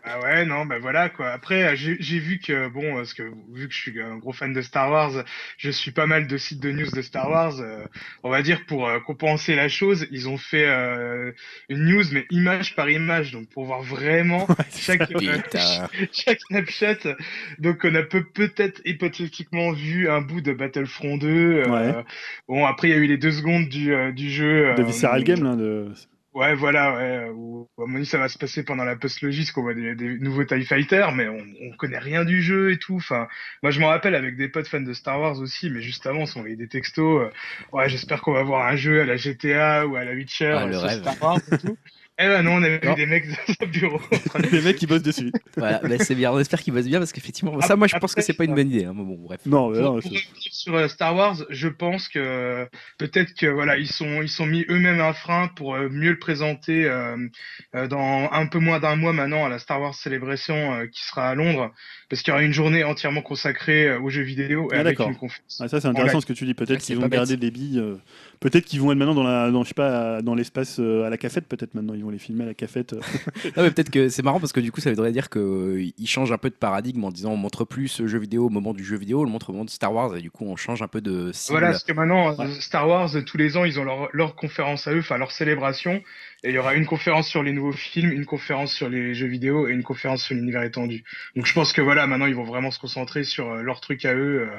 Ah 0.05 0.21
ouais, 0.21 0.45
non, 0.45 0.67
bah 0.67 0.79
voilà 0.81 1.09
quoi. 1.09 1.31
Après, 1.31 1.63
euh, 1.63 1.77
j'ai 1.77 2.19
vu 2.19 2.39
que, 2.39 2.69
bon, 2.69 2.83
euh, 2.95 2.97
parce 2.97 3.15
que 3.15 3.23
vu 3.53 3.69
que 3.69 3.75
je 3.75 3.79
suis 3.79 4.01
un 4.01 4.17
gros 4.17 4.33
fan 4.33 4.53
de 4.53 4.61
Star 4.63 4.91
Wars, 4.91 5.25
je 5.59 5.71
suis 5.71 5.93
pas 5.93 6.07
mal 6.07 6.27
de 6.27 6.37
sites 6.37 6.61
de 6.61 6.71
news 6.73 6.91
de 6.91 7.03
Star 7.03 7.31
Wars. 7.31 7.61
euh, 7.61 7.85
on 8.25 8.31
va 8.31 8.43
dire 8.43 8.65
pour 8.67 8.89
euh, 8.89 8.99
compenser 9.01 9.55
la 9.55 9.69
chose, 9.69 10.07
ils 10.11 10.29
ont 10.29 10.39
fait 10.39 10.67
euh, 10.67 11.31
une 11.69 11.85
news, 11.85 12.05
mais 12.13 12.27
image 12.31 12.75
par 12.75 12.91
image, 12.91 13.33
donc 13.33 13.49
pour 13.51 13.65
voir 13.65 13.83
vraiment 13.83 14.47
chaque, 14.77 15.11
euh, 15.13 15.39
chaque 16.13 16.41
snapshot. 16.49 17.15
Donc 17.59 17.81
on 17.85 17.95
a 17.95 18.03
peut- 18.03 18.25
peut-être 18.35 18.81
hypothétiquement 18.85 19.73
vu 19.73 20.09
un 20.11 20.21
bout 20.21 20.41
de 20.41 20.53
Battlefront 20.53 21.17
2. 21.17 21.29
euh, 21.29 21.69
Ouais. 21.69 22.05
Bon, 22.49 22.67
après 22.67 22.89
il 22.89 22.91
y 22.91 22.95
a 22.95 22.99
eu 22.99 23.07
les 23.07 23.19
deux 23.19 23.33
secondes 23.33 23.69
du, 23.69 23.95
euh, 23.95 24.11
du 24.13 24.31
jeu. 24.31 24.75
De 24.75 24.83
Visceral 24.83 25.23
Game 25.25 25.45
là. 25.45 25.55
De... 25.57 25.93
Ouais, 26.35 26.55
voilà, 26.55 26.95
ouais. 26.97 27.31
Où, 27.35 27.69
à 27.77 27.83
mon 27.87 27.97
avis, 27.97 28.07
ça 28.07 28.17
va 28.17 28.29
se 28.29 28.39
passer 28.39 28.65
pendant 28.65 28.85
la 28.85 28.97
post-logis, 28.97 29.51
qu'on 29.53 29.63
voit 29.63 29.75
des, 29.75 29.95
des 29.95 30.19
nouveaux 30.19 30.45
TIE 30.45 30.65
Fighters, 30.65 31.13
mais 31.13 31.29
on, 31.29 31.45
on 31.61 31.77
connaît 31.77 31.99
rien 31.99 32.25
du 32.25 32.41
jeu 32.41 32.71
et 32.73 32.79
tout. 32.79 32.97
Enfin, 32.97 33.29
moi, 33.63 33.71
je 33.71 33.81
m'en 33.81 33.89
rappelle 33.89 34.15
avec 34.15 34.37
des 34.37 34.49
potes 34.49 34.67
fans 34.67 34.81
de 34.81 34.95
Star 34.95 35.21
Wars 35.21 35.39
aussi, 35.41 35.69
mais 35.69 35.83
juste 35.83 36.07
avant, 36.07 36.21
on 36.21 36.27
s'envoyait 36.27 36.57
des 36.57 36.69
textos. 36.69 37.21
euh, 37.23 37.31
ouais, 37.77 37.89
j'espère 37.91 38.23
qu'on 38.23 38.33
va 38.33 38.43
voir 38.45 38.67
un 38.67 38.77
jeu 38.77 39.03
à 39.03 39.05
la 39.05 39.17
GTA 39.17 39.87
ou 39.87 39.97
à 39.97 40.05
la 40.05 40.13
Witcher 40.13 40.55
Ah, 40.57 40.63
euh, 40.63 40.67
le 40.69 40.73
sur 40.73 40.83
rêve. 40.83 41.01
Star 41.01 41.23
Wars 41.23 41.39
et 41.53 41.59
tout. 41.59 41.77
Eh 42.19 42.27
ben 42.27 42.43
non, 42.43 42.53
on 42.57 42.63
avait 42.63 42.79
Non. 42.85 42.91
vu 42.95 42.97
des 42.97 43.07
mecs 43.07 43.27
dans 43.27 43.37
le 43.63 43.67
bureau. 43.67 43.97
en 44.13 44.29
train 44.29 44.41
de- 44.41 44.49
Les 44.49 44.61
mecs 44.61 44.77
qui 44.77 44.87
bossent 44.87 45.03
dessus. 45.03 45.33
Voilà, 45.57 45.79
bah, 45.83 45.99
c'est 45.99 46.15
bien. 46.15 46.31
On 46.31 46.39
espère 46.39 46.61
qu'il 46.63 46.73
bosse 46.75 46.87
bien 46.87 46.99
parce 46.99 47.11
qu'effectivement, 47.13 47.59
ça, 47.63 47.75
moi, 47.75 47.87
je 47.89 47.97
pense 47.97 48.15
que 48.15 48.21
c'est 48.21 48.35
pas 48.35 48.45
une 48.45 48.55
bonne 48.55 48.69
idée. 48.71 48.85
hein, 48.85 48.93
mais 48.95 49.03
bon, 49.03 49.17
bref. 49.19 49.41
Non, 49.47 49.71
mais 49.71 49.81
non, 49.81 49.99
sur 50.37 50.75
euh, 50.77 50.89
Star 50.89 51.17
Wars, 51.17 51.37
je 51.49 51.69
pense 51.69 52.09
que 52.09 52.69
peut-être 52.99 53.33
que 53.35 53.47
voilà, 53.47 53.79
ils 53.79 53.89
sont 53.91 54.21
ils 54.23 54.29
sont 54.29 54.47
mis 54.47 54.65
eux-mêmes 54.69 55.01
un 55.01 55.15
frein 55.15 55.49
pour 55.57 55.75
euh, 55.75 55.89
mieux 55.89 56.11
le 56.11 56.19
présenter 56.19 56.85
euh, 56.85 57.17
dans 57.89 58.29
un 58.31 58.47
peu 58.47 58.59
moins 58.59 58.79
d'un 58.79 58.97
mois 58.97 59.13
maintenant 59.15 59.45
à 59.47 59.49
la 59.49 59.59
Star 59.59 59.81
Wars 59.81 59.95
Celebration 59.95 60.75
euh, 60.75 60.87
qui 60.87 61.03
sera 61.05 61.31
à 61.31 61.35
Londres, 61.35 61.73
parce 62.11 62.23
qu'il 62.23 62.31
y 62.31 62.35
aura 62.35 62.43
une 62.45 62.53
journée 62.53 62.85
entièrement 62.85 63.23
consacrée 63.23 63.97
aux 63.97 64.11
jeux 64.11 64.23
vidéo 64.23 64.69
et 64.71 64.77
Ah, 64.77 64.81
avec 64.81 64.99
d'accord. 64.99 65.09
une 65.09 65.17
conférence. 65.17 65.59
Ah, 65.61 65.69
ça 65.69 65.81
c'est 65.81 65.89
intéressant 65.89 66.21
ce 66.21 66.27
que 66.27 66.35
tu 66.35 66.45
dis. 66.45 66.55
Peut-être 66.55 66.81
qu'ils 66.83 66.99
vont 66.99 67.09
garder 67.09 67.33
bête. 67.37 67.41
des 67.41 67.51
billes. 67.51 67.79
euh, 67.79 67.97
Peut-être 68.41 68.65
qu'ils 68.65 68.81
vont 68.81 68.91
être 68.93 68.99
maintenant 68.99 69.15
dans 69.15 69.23
la, 69.23 69.51
dans, 69.53 69.63
je 69.63 69.69
sais 69.69 69.75
pas, 69.75 70.21
dans 70.21 70.35
l'espace 70.35 70.79
euh, 70.81 71.05
à 71.05 71.11
la 71.11 71.17
cafette. 71.17 71.47
Peut-être 71.47 71.75
maintenant 71.75 71.95
ils 72.03 72.05
vont 72.05 72.11
les 72.11 72.19
filmer 72.19 72.43
à 72.45 72.47
la 72.49 72.55
cafette. 72.55 72.93
Non, 73.57 73.63
mais 73.63 73.71
peut-être 73.71 73.91
que 73.91 74.09
c'est 74.09 74.23
marrant 74.23 74.41
parce 74.41 74.53
que 74.53 74.61
du 74.61 74.71
coup, 74.73 74.81
ça 74.81 74.91
voudrait 74.91 75.13
dire 75.13 75.31
qu'ils 75.31 75.93
changent 76.07 76.33
un 76.33 76.39
peu 76.39 76.51
de 76.51 76.55
paradigme 76.55 77.05
en 77.05 77.11
disant 77.11 77.33
on 77.33 77.37
montre 77.37 77.65
plus 77.65 77.89
ce 77.89 78.07
jeu 78.07 78.19
vidéo 78.19 78.47
au 78.47 78.49
moment 78.51 78.75
du 78.75 78.85
jeu 78.85 78.97
vidéo, 78.97 79.21
on 79.21 79.25
le 79.25 79.31
montre 79.31 79.51
au 79.51 79.53
moment 79.53 79.65
de 79.65 79.71
Star 79.71 79.93
Wars 79.93 80.17
et 80.17 80.21
du 80.21 80.31
coup, 80.31 80.45
on 80.45 80.57
change 80.57 80.83
un 80.83 80.89
peu 80.89 81.01
de 81.01 81.31
cible. 81.33 81.55
Voilà, 81.59 81.69
parce 81.73 81.85
que 81.85 81.93
maintenant, 81.93 82.37
Ouais. 82.37 82.47
euh, 82.47 82.61
Star 82.61 82.89
Wars, 82.89 83.11
tous 83.27 83.37
les 83.39 83.57
ans, 83.57 83.65
ils 83.65 83.79
ont 83.81 83.85
leur, 83.85 84.09
leur 84.13 84.35
conférence 84.35 84.87
à 84.87 84.93
eux, 84.93 84.99
enfin 85.01 85.19
leur 85.19 85.33
célébration, 85.33 86.03
et 86.45 86.49
il 86.49 86.55
y 86.55 86.59
aura 86.59 86.75
une 86.75 86.87
conférence 86.87 87.29
sur 87.29 87.43
les 87.43 87.53
nouveaux 87.53 87.73
films, 87.73 88.11
une 88.13 88.27
conférence 88.27 88.73
sur 88.73 88.89
les 88.89 89.15
jeux 89.15 89.29
vidéo 89.29 89.69
et 89.69 89.73
une 89.73 89.83
conférence 89.85 90.23
sur 90.25 90.35
l'univers 90.35 90.63
étendu. 90.63 91.05
Donc 91.37 91.47
je 91.47 91.53
pense 91.55 91.73
que 91.73 91.81
voilà, 91.81 92.07
maintenant 92.07 92.27
ils 92.27 92.35
vont 92.35 92.45
vraiment 92.45 92.71
se 92.71 92.79
concentrer 92.79 93.23
sur 93.25 93.51
euh, 93.51 93.63
leur 93.63 93.81
truc 93.81 94.05
à 94.05 94.15
eux. 94.15 94.49
euh, 94.51 94.59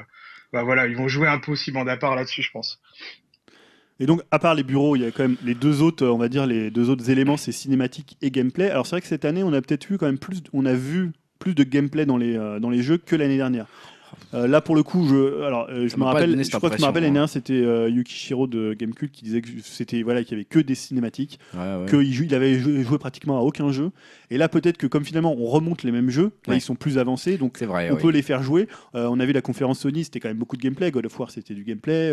bah 0.52 0.62
voilà, 0.62 0.86
ils 0.86 0.96
vont 0.96 1.08
jouer 1.08 1.26
un 1.28 1.38
peu 1.38 1.50
aussi 1.52 1.72
bande 1.72 1.88
à 1.88 1.96
part 1.96 2.14
là-dessus, 2.14 2.42
je 2.42 2.50
pense. 2.52 2.80
Et 4.00 4.06
donc, 4.06 4.22
à 4.30 4.38
part 4.38 4.54
les 4.54 4.64
bureaux, 4.64 4.96
il 4.96 5.02
y 5.02 5.04
a 5.04 5.10
quand 5.10 5.22
même 5.22 5.36
les 5.44 5.54
deux 5.54 5.82
autres, 5.82 6.06
on 6.06 6.18
va 6.18 6.28
dire 6.28 6.46
les 6.46 6.70
deux 6.70 6.90
autres 6.90 7.10
éléments, 7.10 7.36
c'est 7.36 7.52
cinématique 7.52 8.16
et 8.22 8.30
gameplay. 8.30 8.68
Alors 8.68 8.86
c'est 8.86 8.96
vrai 8.96 9.00
que 9.00 9.06
cette 9.06 9.24
année, 9.24 9.42
on 9.42 9.52
a 9.52 9.62
peut-être 9.62 9.90
eu 9.90 9.98
quand 9.98 10.06
même 10.06 10.18
plus, 10.18 10.42
on 10.52 10.66
a 10.66 10.74
vu 10.74 11.12
plus 11.38 11.54
de 11.54 11.62
gameplay 11.62 12.06
dans 12.06 12.16
les 12.16 12.36
euh, 12.36 12.58
dans 12.58 12.70
les 12.70 12.82
jeux 12.82 12.98
que 12.98 13.14
l'année 13.14 13.36
dernière. 13.36 13.66
Euh, 14.34 14.46
là, 14.46 14.60
pour 14.60 14.74
le 14.74 14.82
coup, 14.82 15.06
je, 15.06 15.42
alors, 15.42 15.68
euh, 15.70 15.88
je 15.88 15.96
me 15.96 16.04
rappelle, 16.04 16.42
je 16.42 16.50
crois 16.56 16.70
que 16.70 16.76
je 16.76 16.80
me 16.80 16.86
rappelle 16.86 17.02
dernière, 17.02 17.28
c'était 17.28 17.52
euh, 17.54 17.88
Yukishiro 17.88 18.46
de 18.46 18.74
Gamecult 18.74 19.10
qui 19.12 19.24
disait 19.24 19.40
que 19.40 19.48
c'était 19.62 20.02
voilà 20.02 20.22
qu'il 20.22 20.32
y 20.32 20.34
avait 20.34 20.44
que 20.44 20.58
des 20.58 20.74
cinématiques, 20.74 21.38
Ouais, 21.54 21.60
ouais. 21.60 21.86
qu'il 21.88 22.24
il 22.24 22.34
avait 22.34 22.58
joué, 22.58 22.82
joué 22.82 22.98
pratiquement 22.98 23.38
à 23.38 23.40
aucun 23.42 23.70
jeu. 23.70 23.90
Et 24.30 24.38
là, 24.38 24.48
peut-être 24.48 24.76
que 24.78 24.86
comme 24.86 25.04
finalement 25.04 25.34
on 25.38 25.46
remonte 25.46 25.82
les 25.82 25.92
mêmes 25.92 26.10
jeux, 26.10 26.32
là 26.46 26.52
Ouais. 26.52 26.58
ils 26.58 26.60
sont 26.60 26.74
plus 26.74 26.98
avancés, 26.98 27.36
donc 27.36 27.62
vrai. 27.62 27.90
on 27.90 27.94
oui. 27.96 28.02
peut 28.02 28.10
les 28.10 28.22
faire 28.22 28.42
jouer. 28.42 28.68
Euh, 28.94 29.08
on 29.10 29.20
a 29.20 29.26
vu 29.26 29.32
la 29.32 29.42
conférence 29.42 29.80
Sony, 29.80 30.04
c'était 30.04 30.20
quand 30.20 30.28
même 30.28 30.38
beaucoup 30.38 30.56
de 30.56 30.62
gameplay. 30.62 30.90
God 30.90 31.06
of 31.06 31.18
War, 31.18 31.30
c'était 31.30 31.54
du 31.54 31.64
gameplay. 31.64 32.12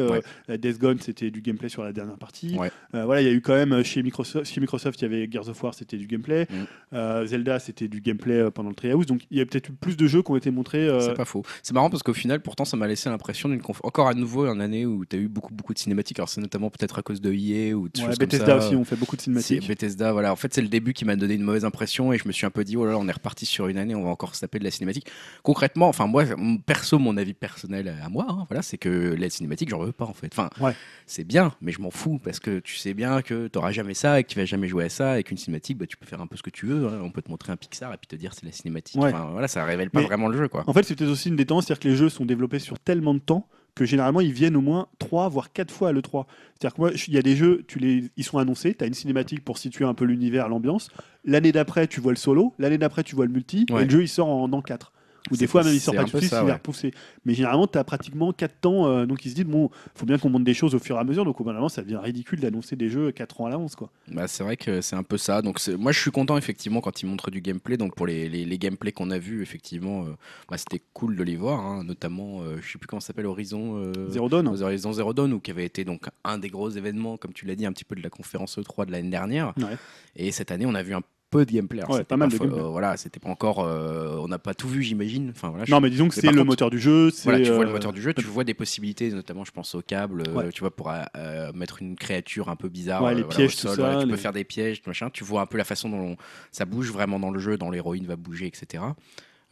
Death 0.50 0.80
Gone, 0.80 1.00
c'était 1.00 1.30
du 1.32 1.42
gameplay 1.42 1.70
sur 1.70 1.84
la 1.84 1.94
dernière 1.94 2.18
partie. 2.18 2.58
Voilà, 2.94 3.22
il 3.22 3.28
y 3.28 3.30
a 3.30 3.34
eu 3.34 3.42
quand 3.42 3.56
même 3.56 3.84
chez 3.84 4.04
Microsoft, 4.04 4.52
chez 4.52 4.60
Microsoft, 4.62 5.02
il 5.02 5.04
y 5.04 5.06
avait 5.06 5.30
Gears 5.32 5.50
of 5.50 5.64
War, 5.64 5.74
c'était 5.74 5.98
du 5.98 6.08
gameplay. 6.08 6.48
Mm. 6.92 7.26
Zelda, 7.26 7.60
c'était 7.60 7.88
du 7.88 8.02
gameplay 8.02 8.50
pendant 8.52 8.70
le 8.70 8.76
Treehouse. 8.76 9.06
Donc 9.06 9.22
il 9.32 9.38
y 9.38 9.42
a 9.42 9.46
peut-être 9.46 9.70
eu 9.70 9.74
plus 9.74 9.96
de 9.98 10.08
jeux 10.08 10.22
qui 10.24 10.32
ont 10.32 10.36
été 10.38 10.52
montrés. 10.52 10.90
C'est 11.00 11.14
pas 11.14 11.26
faux. 11.26 11.44
C'est 11.64 11.74
marrant 11.74 11.90
parce 11.92 12.02
qu'au 12.04 12.14
final, 12.14 12.42
pourtant, 12.42 12.66
ça 12.66 12.76
m'a 12.78 12.88
laissé 12.88 13.10
l'impression 13.10 13.50
d'une 13.50 13.62
conf... 13.62 13.80
encore 13.84 14.08
à 14.08 14.14
nouveau 14.16 14.48
une 14.48 14.62
année 14.62 14.86
où 14.86 15.06
tu 15.06 15.16
as 15.16 15.20
eu 15.20 15.28
beaucoup 15.28 15.54
beaucoup 15.54 15.74
de 15.74 15.80
cinématiques. 15.80 16.18
Alors 16.18 16.30
c'est 16.30 16.42
notamment 16.42 16.70
peut-être 16.72 16.98
à 16.98 17.02
cause 17.04 17.22
de 17.22 17.32
EA 17.32 17.74
ou 17.76 17.88
de 17.90 18.00
ouais, 18.00 18.06
choses 18.08 18.18
comme 18.18 18.28
Bethesda 18.28 18.46
ça. 18.46 18.58
aussi, 18.58 18.76
on 18.76 18.84
fait 18.86 18.96
beaucoup 18.96 19.16
de 19.16 19.22
cinématiques. 19.22 19.68
Bethesda, 19.68 20.12
voilà. 20.14 20.32
En 20.32 20.36
fait, 20.36 20.54
c'est 20.54 20.62
le 20.62 20.68
début 20.70 20.94
qui 20.94 21.06
m'a 21.06 21.16
donné 21.16 21.36
une 21.36 21.44
mauvaise 21.44 21.66
impression 21.66 22.12
et 22.14 22.18
je 22.18 22.28
me 22.28 22.32
suis 22.32 22.46
un 22.46 22.50
peu 22.50 22.64
dit, 22.64 22.78
oh 22.78 22.86
là 22.86 22.92
là, 22.94 22.98
on 22.98 23.08
est 23.08 23.12
reparti 23.12 23.46
sur 23.46 23.68
une 23.68 23.78
année, 23.78 23.94
on 23.94 24.04
va 24.04 24.10
encore 24.10 24.34
se 24.36 24.42
taper 24.42 24.58
de 24.60 24.64
la 24.64 24.72
cinématique. 24.72 25.08
Concrètement, 25.44 25.88
enfin, 25.90 26.08
moi, 26.08 26.24
perso, 26.66 26.98
mon 27.00 27.18
avis 27.18 27.34
personnel 27.34 27.94
à 28.04 28.10
moi, 28.10 28.26
hein, 28.30 28.46
voilà, 28.50 28.62
c'est 28.62 28.78
que 28.78 29.16
la 29.18 29.30
cinématique, 29.30 29.70
j'en 29.70 29.80
veux 29.80 29.92
pas 29.92 30.06
en 30.06 30.14
fait. 30.14 30.30
Enfin, 30.32 30.50
Ouais. 30.60 30.74
c'est 31.06 31.24
bien, 31.24 31.54
mais 31.62 31.72
je 31.72 31.82
m'en 31.82 31.92
fous 31.92 32.20
parce 32.24 32.40
que 32.40 32.60
tu 32.60 32.76
sais 32.78 32.94
bien 32.94 33.22
que 33.22 33.48
tu 33.48 33.58
n'auras 33.58 33.72
jamais 33.72 33.94
ça 33.94 34.20
et 34.20 34.24
que 34.24 34.30
tu 34.30 34.38
vas 34.40 34.46
jamais 34.46 34.68
jouer 34.68 34.86
à 34.86 34.90
ça 34.90 35.20
et 35.20 35.24
qu'une 35.24 35.38
cinématique, 35.38 35.78
bah, 35.78 35.86
tu 35.88 35.98
peux 35.98 36.06
faire 36.06 36.22
un 36.22 36.28
peu 36.28 36.38
ce 36.38 36.44
que 36.44 36.50
tu 36.50 36.66
veux. 36.66 36.88
hein. 36.88 37.00
On 37.04 37.12
peut 37.12 37.22
te 37.22 37.30
montrer 37.30 37.52
un 37.52 37.58
Pixar 37.58 37.94
et 37.94 37.98
puis 37.98 38.08
te 38.08 38.16
dire 38.16 38.34
c'est 38.34 38.46
la 38.46 38.52
cinématique. 38.52 39.02
Ouais. 39.02 39.10
Enfin, 39.14 39.30
voilà, 39.32 39.48
ça 39.48 39.64
révèle 39.66 39.90
pas 39.90 40.00
Mais- 40.02 40.06
vraiment 40.06 40.28
le 40.28 40.38
jeu, 40.38 40.48
quoi. 40.48 40.64
En 40.68 40.74
fait, 40.74 40.84
c'est 40.84 40.96
peut-être 40.96 41.10
aussi 41.12 41.30
une 41.30 41.36
des 41.36 41.46
tendances, 41.46 41.66
que 41.82 41.90
les 41.90 41.96
jeux 41.96 42.10
sont 42.10 42.26
développés 42.26 42.60
sur 42.60 42.80
tellement 42.80 43.14
de 43.14 43.20
temps 43.20 43.48
que 43.74 43.86
généralement 43.86 44.20
ils 44.22 44.34
viennent 44.34 44.58
au 44.58 44.62
moins 44.62 44.88
3 45.00 45.30
voire 45.30 45.52
4 45.54 45.72
fois 45.74 45.90
à 45.90 45.92
l'E3. 45.94 46.26
C'est-à-dire 46.60 46.76
que 46.76 46.82
moi, 46.82 46.92
il 47.08 47.14
y 47.14 47.18
a 47.18 47.22
des 47.22 47.36
jeux, 47.38 47.64
tu 47.68 47.80
les, 47.80 48.12
ils 48.18 48.24
sont 48.24 48.38
annoncés, 48.38 48.74
tu 48.76 48.84
as 48.84 48.88
une 48.88 48.94
cinématique 48.94 49.44
pour 49.46 49.58
situer 49.58 49.86
un 49.86 49.94
peu 49.94 50.04
l'univers, 50.06 50.50
l'ambiance. 50.50 50.90
L'année 51.24 51.52
d'après, 51.54 51.88
tu 51.88 52.02
vois 52.02 52.12
le 52.12 52.18
solo, 52.18 52.54
l'année 52.60 52.78
d'après, 52.78 53.04
tu 53.04 53.16
vois 53.16 53.26
le 53.26 53.32
multi, 53.32 53.66
Ouais. 53.72 53.82
et 53.82 53.86
le 53.86 53.90
jeu 53.92 54.02
il 54.04 54.08
sort 54.10 54.28
en 54.28 54.52
an 54.52 54.62
4. 54.62 54.92
Ou 55.30 55.38
des 55.38 55.46
fois 55.46 55.64
même 55.64 55.74
il 55.74 55.80
sort 55.80 55.94
pas 55.94 56.04
du 56.04 56.10
ça, 56.26 56.40
il 56.40 56.44
est 56.44 56.46
ouais. 56.48 56.54
repoussé. 56.54 56.94
Mais 57.26 57.36
généralement, 57.36 57.68
tu 57.68 57.78
as 57.78 57.84
pratiquement 57.84 58.34
4 58.34 58.60
temps, 58.60 58.88
euh, 58.88 59.06
donc 59.06 59.24
ils 59.24 59.30
se 59.30 59.36
disent, 59.36 59.46
bon, 59.46 59.70
faut 59.94 60.08
bien 60.08 60.18
qu'on 60.18 60.30
monte 60.30 60.44
des 60.44 60.56
choses 60.56 60.74
au 60.74 60.80
fur 60.80 60.96
et 60.96 61.00
à 61.00 61.04
mesure, 61.04 61.26
donc 61.26 61.40
au 61.40 61.44
bout 61.44 61.52
d'un 61.52 61.58
moment, 61.58 61.70
ça 61.70 61.84
devient 61.84 62.00
ridicule 62.02 62.40
d'annoncer 62.40 62.76
des 62.76 62.90
jeux 62.90 63.12
4 63.12 63.42
ans 63.42 63.46
à 63.46 63.50
l'avance. 63.52 63.76
quoi. 63.76 63.92
Bah, 64.08 64.28
c'est 64.28 64.44
vrai 64.44 64.58
que 64.58 64.82
c'est 64.82 64.96
un 64.96 65.04
peu 65.04 65.18
ça. 65.18 65.44
Donc 65.44 65.60
moi 65.78 65.92
je 65.92 66.00
suis 66.00 66.10
content 66.12 66.38
effectivement 66.38 66.82
quand 66.82 67.02
ils 67.04 67.06
montrent 67.06 67.30
du 67.30 67.40
gameplay. 67.40 67.78
Donc 67.78 67.96
pour 67.96 68.08
les, 68.08 68.30
les, 68.30 68.46
les 68.46 68.58
gameplays 68.58 68.92
qu'on 68.92 69.12
a 69.12 69.20
vus 69.20 69.44
effectivement, 69.44 70.06
euh, 70.06 70.08
bah, 70.50 70.58
c'était 70.58 70.82
cool 70.94 71.16
de 71.16 71.24
les 71.24 71.36
voir. 71.36 71.60
hein. 71.60 71.84
Notamment, 71.84 72.42
euh, 72.42 72.58
je 72.60 72.72
sais 72.72 72.80
plus 72.80 72.88
comment 72.88 73.00
ça 73.00 73.08
s'appelle 73.08 73.28
Horizon. 73.28 73.76
euh, 73.78 74.10
Zero 74.10 74.28
Dawn 74.28 74.48
Horizon 74.48 74.92
Zero 74.94 75.14
Dawn, 75.14 75.32
ou 75.34 75.40
qui 75.40 75.52
avait 75.52 75.66
été 75.66 75.84
donc 75.84 76.08
un 76.24 76.40
des 76.40 76.50
gros 76.50 76.70
événements, 76.72 77.18
comme 77.18 77.34
tu 77.34 77.46
l'as 77.46 77.56
dit, 77.56 77.66
un 77.68 77.74
petit 77.74 77.86
peu 77.86 77.96
de 77.96 78.02
la 78.02 78.10
conférence 78.10 78.58
E3 78.58 78.88
de 78.88 78.92
l'année 78.92 79.10
dernière. 79.12 79.54
Ouais. 79.58 79.78
Et 80.16 80.32
cette 80.32 80.50
année, 80.52 80.66
on 80.66 80.74
a 80.74 80.82
vu 80.84 80.94
un 80.96 81.02
peu 81.32 81.46
de 81.46 81.52
gameplay. 81.52 81.80
Alors, 81.82 81.96
Ouais, 81.96 82.04
pas 82.04 82.18
mal 82.18 82.30
de 82.30 82.36
fo- 82.36 82.42
gameplay. 82.42 82.62
euh, 82.62 82.68
voilà, 82.68 82.98
c'était 82.98 83.20
pas 83.20 83.30
encore. 83.30 83.62
euh, 83.62 84.18
on 84.20 84.28
n'a 84.28 84.38
pas 84.38 84.54
tout 84.54 84.68
vu, 84.68 84.84
j'imagine. 84.84 85.32
Enfin 85.32 85.50
voilà. 85.50 85.66
je- 85.66 85.72
Non, 85.72 85.80
mais 85.82 85.90
disons 85.90 86.08
que 86.10 86.14
c'est 86.14 86.28
le 86.28 86.34
contre, 86.34 86.46
moteur 86.46 86.70
du 86.70 86.78
jeu. 86.80 87.10
voilà, 87.24 87.40
tu 87.44 87.50
vois 87.52 87.64
le 87.64 87.70
euh, 87.70 87.74
moteur 87.74 87.94
du 87.94 88.02
jeu, 88.02 88.14
tu 88.14 88.26
vois 88.26 88.44
des 88.44 88.54
possibilités, 88.54 89.10
notamment 89.12 89.44
je 89.46 89.52
pense 89.52 89.74
au 89.74 89.82
câble, 89.82 90.24
euh, 90.28 90.34
Ouais. 90.34 90.50
tu 90.52 90.60
vois, 90.60 90.76
pour 90.76 90.92
euh, 90.92 91.02
euh, 91.16 91.52
mettre 91.54 91.82
une 91.82 91.96
créature 91.96 92.50
un 92.50 92.56
peu 92.56 92.70
bizarre 92.70 93.02
Ouais, 93.02 93.14
euh, 93.14 93.16
les 93.16 93.22
voilà, 93.24 93.36
pièges, 93.38 93.54
au 93.64 93.70
tout 93.70 93.76
ça, 93.76 93.96
tu 94.02 94.06
les- 94.06 94.12
peux 94.12 94.18
faire 94.18 94.34
des 94.34 94.44
pièges, 94.44 94.82
machin, 94.86 95.10
tu 95.10 95.24
vois 95.24 95.42
un 95.42 95.46
peu 95.48 95.58
la 95.58 95.64
façon 95.64 95.90
dont 95.90 96.18
ça 96.52 96.66
bouge 96.66 96.92
vraiment 96.92 97.20
dans 97.20 97.32
le 97.32 97.40
jeu, 97.40 97.58
dont 97.58 97.72
l'héroïne 97.72 98.06
va 98.06 98.18
bouger, 98.18 98.46
etc. 98.46 98.84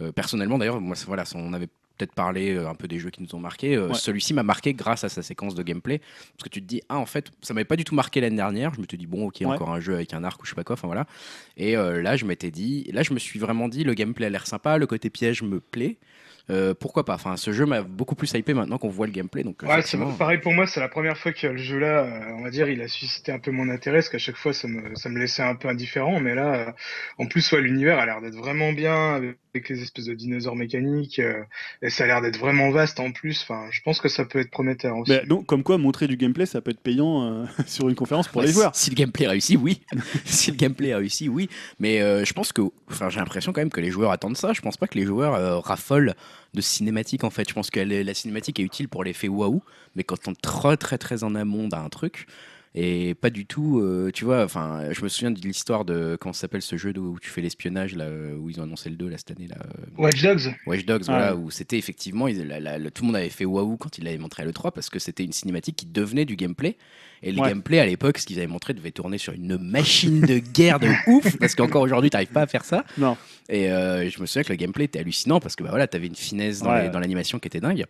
Euh, 0.01 0.11
personnellement 0.11 0.57
d'ailleurs, 0.57 0.80
moi 0.82 0.95
voilà, 1.07 1.23
on 1.36 1.53
avait 1.53 1.69
peut-être 2.00 2.14
parlé 2.16 2.56
euh, 2.56 2.70
un 2.70 2.76
peu 2.76 2.88
des 2.88 2.97
jeux 2.97 3.10
qui 3.10 3.22
nous 3.22 3.36
ont 3.36 3.39
marqué. 3.39 3.76
Euh, 3.76 3.89
Ouais. 3.89 3.93
Celui-ci 3.95 4.34
m'a 4.34 4.43
marqué 4.43 4.74
grâce 4.74 5.04
à 5.04 5.10
sa 5.10 5.22
séquence 5.22 5.54
de 5.54 5.62
gameplay. 5.64 6.00
Parce 6.00 6.43
que 6.45 6.50
tu 6.50 6.62
te 6.62 6.66
dis, 6.68 6.82
ah, 6.89 6.97
en 6.97 7.06
fait, 7.06 7.30
ça 7.41 7.54
m'avait 7.54 7.66
pas 7.66 7.76
du 7.76 7.84
tout 7.84 7.93
marqué 7.95 8.22
l'année 8.22 8.36
dernière. 8.38 8.74
Je 8.74 8.80
me 8.80 8.86
suis 8.88 8.97
dit, 8.97 9.06
bon, 9.08 9.28
ok, 9.28 9.38
Ouais. 9.41 9.45
encore 9.47 9.70
un 9.72 9.80
jeu 9.80 9.93
avec 9.95 10.14
un 10.14 10.24
arc 10.24 10.41
ou 10.41 10.45
je 10.45 10.52
sais 10.52 10.56
pas 10.56 10.64
quoi. 10.64 10.74
Enfin 10.76 10.88
voilà. 10.88 11.06
Et 11.58 11.76
euh, 11.76 12.02
là, 12.02 12.16
je 12.16 12.26
m'étais 12.26 12.52
dit, 12.52 12.89
là, 12.93 13.04
je 13.04 13.14
me 13.14 13.20
suis 13.20 13.38
vraiment 13.39 13.68
dit, 13.68 13.84
le 13.84 13.93
gameplay 13.93 14.26
a 14.28 14.30
l'air 14.30 14.47
sympa, 14.47 14.78
le 14.78 14.88
côté 14.88 15.10
piège 15.10 15.41
me 15.43 15.60
plaît. 15.60 15.97
Euh, 16.50 16.74
pourquoi 16.74 17.06
pas 17.06 17.14
Enfin, 17.16 17.38
ce 17.38 17.52
jeu 17.52 17.66
m'a 17.66 17.82
beaucoup 17.82 18.16
plus 18.16 18.32
hypé 18.34 18.54
maintenant 18.54 18.78
qu'on 18.78 18.89
voit 18.89 19.06
le 19.06 19.12
gameplay. 19.12 19.43
Donc, 19.43 19.62
Ouais, 19.64 19.70
effectivement, 19.72 20.12
pareil 20.14 20.39
pour 20.39 20.54
moi, 20.54 20.66
c'est 20.68 20.80
la 20.80 20.89
première 20.89 21.18
fois 21.18 21.32
que 21.32 21.47
le 21.47 21.58
jeu 21.58 21.78
là, 21.80 22.04
euh, 22.06 22.34
on 22.38 22.43
va 22.43 22.50
dire, 22.50 22.70
il 22.70 22.82
a 22.82 22.88
suscité 22.88 23.32
un 23.32 23.39
peu 23.39 23.52
mon 23.52 23.70
intérêt, 23.70 23.97
parce 23.97 24.10
qu'à 24.10 24.18
chaque 24.18 24.36
fois 24.38 24.54
ça 24.54 24.68
me, 24.68 24.95
ça 24.95 25.10
me 25.10 25.20
laissait 25.20 25.43
un 25.43 25.56
peu 25.56 25.68
indifférent, 25.68 26.20
mais 26.20 26.36
là, 26.36 26.56
euh, 26.70 26.72
en 27.18 27.28
plus, 27.28 27.52
ouais, 27.52 27.62
l'univers 27.62 28.00
a 28.00 28.06
l'air 28.06 28.22
d'être 28.22 28.36
vraiment 28.36 28.74
bien, 28.74 29.22
avec 29.54 29.70
les 29.70 29.82
espèces 29.82 30.06
de 30.06 30.14
dinosaures 30.14 30.56
mécaniques, 30.56 31.20
euh, 31.20 31.43
et 31.82 31.89
ça 31.89 32.04
a 32.04 32.08
l'air 32.08 32.22
d'être 32.22 32.38
vraiment 32.39 32.70
vaste 32.72 33.00
en 33.00 33.12
plus, 33.12 33.41
enfin, 33.43 33.66
je 33.72 33.82
pense 33.82 34.00
que 34.02 34.08
ça 34.10 34.26
peut 34.26 34.39
être 34.39 34.52
prometteur 34.52 34.97
aussi. 34.97 35.14
Donc, 35.28 35.45
comme 35.45 35.64
quoi, 35.64 35.78
montrer 35.78 36.08
du 36.08 36.18
gameplay, 36.18 36.45
ça 36.45 36.62
peut 36.62 36.72
être 36.72 36.80
payant 36.82 37.24
euh, 37.24 37.45
sur 37.68 37.89
une 37.89 37.95
conférence 37.95 38.28
pour 38.28 38.41
Bah, 38.41 38.45
les 38.45 38.52
si- 38.54 38.58
joueurs. 38.60 38.76
Si, 38.76 38.89
le 38.89 38.95
gameplay 38.95 39.28
réussit, 39.28 39.60
oui. 39.62 39.82
si 40.26 40.52
le 40.52 40.58
gameplay 40.58 40.93
réussit, 40.95 41.30
oui. 41.30 41.50
Mais 41.80 42.02
euh, 42.02 42.26
je 42.26 42.34
pense 42.34 42.52
que, 42.54 42.62
enfin, 42.89 43.10
j'ai 43.10 43.20
l'impression 43.20 43.52
quand 43.54 43.62
même 43.62 43.70
que 43.72 43.82
les 43.82 43.91
joueurs 43.91 44.12
attendent 44.12 44.38
ça. 44.38 44.54
Je 44.54 44.62
pense 44.62 44.78
pas 44.78 44.88
que 44.88 44.97
les 44.97 45.06
joueurs 45.06 45.36
euh, 45.36 45.60
raffolent 45.60 46.14
de 46.54 46.62
cinématique 46.62 47.24
en 47.24 47.30
fait. 47.30 47.47
Je 47.47 47.54
pense 47.54 47.70
que 47.70 47.80
la 47.80 48.14
cinématique 48.14 48.60
est 48.60 48.64
utile 48.64 48.89
pour 48.89 49.04
l'effet 49.04 49.28
waouh, 49.28 49.62
mais 49.95 50.04
quand 50.04 50.28
on 50.28 50.32
est 50.32 50.41
très 50.41 50.78
très 50.78 50.97
très 50.97 51.24
en 51.24 51.36
amont 51.36 51.68
d'un 51.68 51.89
truc. 51.89 52.28
Et 52.76 53.15
pas 53.15 53.30
du 53.32 53.45
tout, 53.47 53.80
euh, 53.80 54.11
tu 54.13 54.26
vois, 54.26 54.43
enfin, 54.43 54.84
je 54.91 55.01
me 55.01 55.09
souviens 55.09 55.32
de 55.32 55.39
l'histoire 55.41 55.86
de, 55.86 56.17
comment 56.22 56.34
ça 56.34 56.41
s'appelle 56.41 56.61
ce 56.61 56.78
jeu 56.78 56.93
où 56.97 57.17
tu 57.20 57.30
fais 57.30 57.41
l'espionnage, 57.41 57.95
là, 57.95 58.05
euh, 58.05 58.36
où 58.38 58.49
ils 58.49 58.59
ont 58.59 58.63
annoncé 58.63 58.89
le 58.91 58.95
2 58.95 59.07
là, 59.09 59.17
cette 59.17 59.32
année, 59.32 59.47
là, 59.47 59.57
euh, 59.59 59.86
Watch 59.97 60.22
Dogs 60.22 60.53
Watch 60.67 60.86
Dogs, 60.86 61.01
Ah 61.07 61.11
voilà, 61.11 61.36
ouais. 61.36 61.41
où 61.43 61.49
c'était 61.51 61.78
effectivement, 61.80 62.28
ils- 62.28 62.45
la- 62.47 62.59
la- 62.59 62.78
le- 62.78 62.91
tout 62.91 63.01
le 63.03 63.07
monde 63.07 63.15
avait 63.15 63.30
fait 63.30 63.45
waouh 63.45 63.76
quand 63.78 63.97
il 63.97 64.03
l'avait 64.03 64.17
montré 64.20 64.43
à 64.43 64.45
l'E3 64.45 64.72
parce 64.72 64.89
que 64.91 64.99
c'était 64.99 65.24
une 65.24 65.32
cinématique 65.32 65.76
qui 65.78 65.88
devenait 65.88 66.26
du 66.26 66.36
gameplay. 66.36 66.78
Et 67.24 67.32
le 67.32 67.41
Ouais. 67.41 67.49
gameplay 67.49 67.80
à 67.80 67.86
l'époque, 67.86 68.17
ce 68.20 68.26
qu'ils 68.26 68.38
avaient 68.38 68.47
montré, 68.47 68.74
devait 68.74 68.91
tourner 68.91 69.17
sur 69.17 69.34
une 69.34 69.57
machine 69.57 70.22
de 70.22 70.38
guerre 70.39 70.80
de 70.80 70.88
ouf 71.07 71.36
parce 71.39 71.55
qu'encore 71.55 71.82
aujourd'hui, 71.82 72.09
t'arrives 72.11 72.28
pas 72.32 72.43
à 72.43 72.47
faire 72.47 72.63
ça. 72.63 72.86
Non. 72.97 73.17
Et 73.49 73.72
euh, 73.72 74.07
je 74.09 74.22
me 74.22 74.26
souviens 74.28 74.43
que 74.43 74.49
le 74.53 74.55
gameplay 74.57 74.86
était 74.86 74.99
hallucinant 74.99 75.39
parce 75.39 75.55
que 75.55 75.63
bah 75.63 75.70
voilà, 75.72 75.88
t'avais 75.88 76.07
une 76.07 76.15
finesse 76.15 76.59
dans 76.61 76.70
Ouais. 76.70 76.84
les- 76.84 76.89
dans 76.89 76.99
l'animation 76.99 77.39
qui 77.39 77.47
était 77.47 77.59
dingue. 77.59 77.86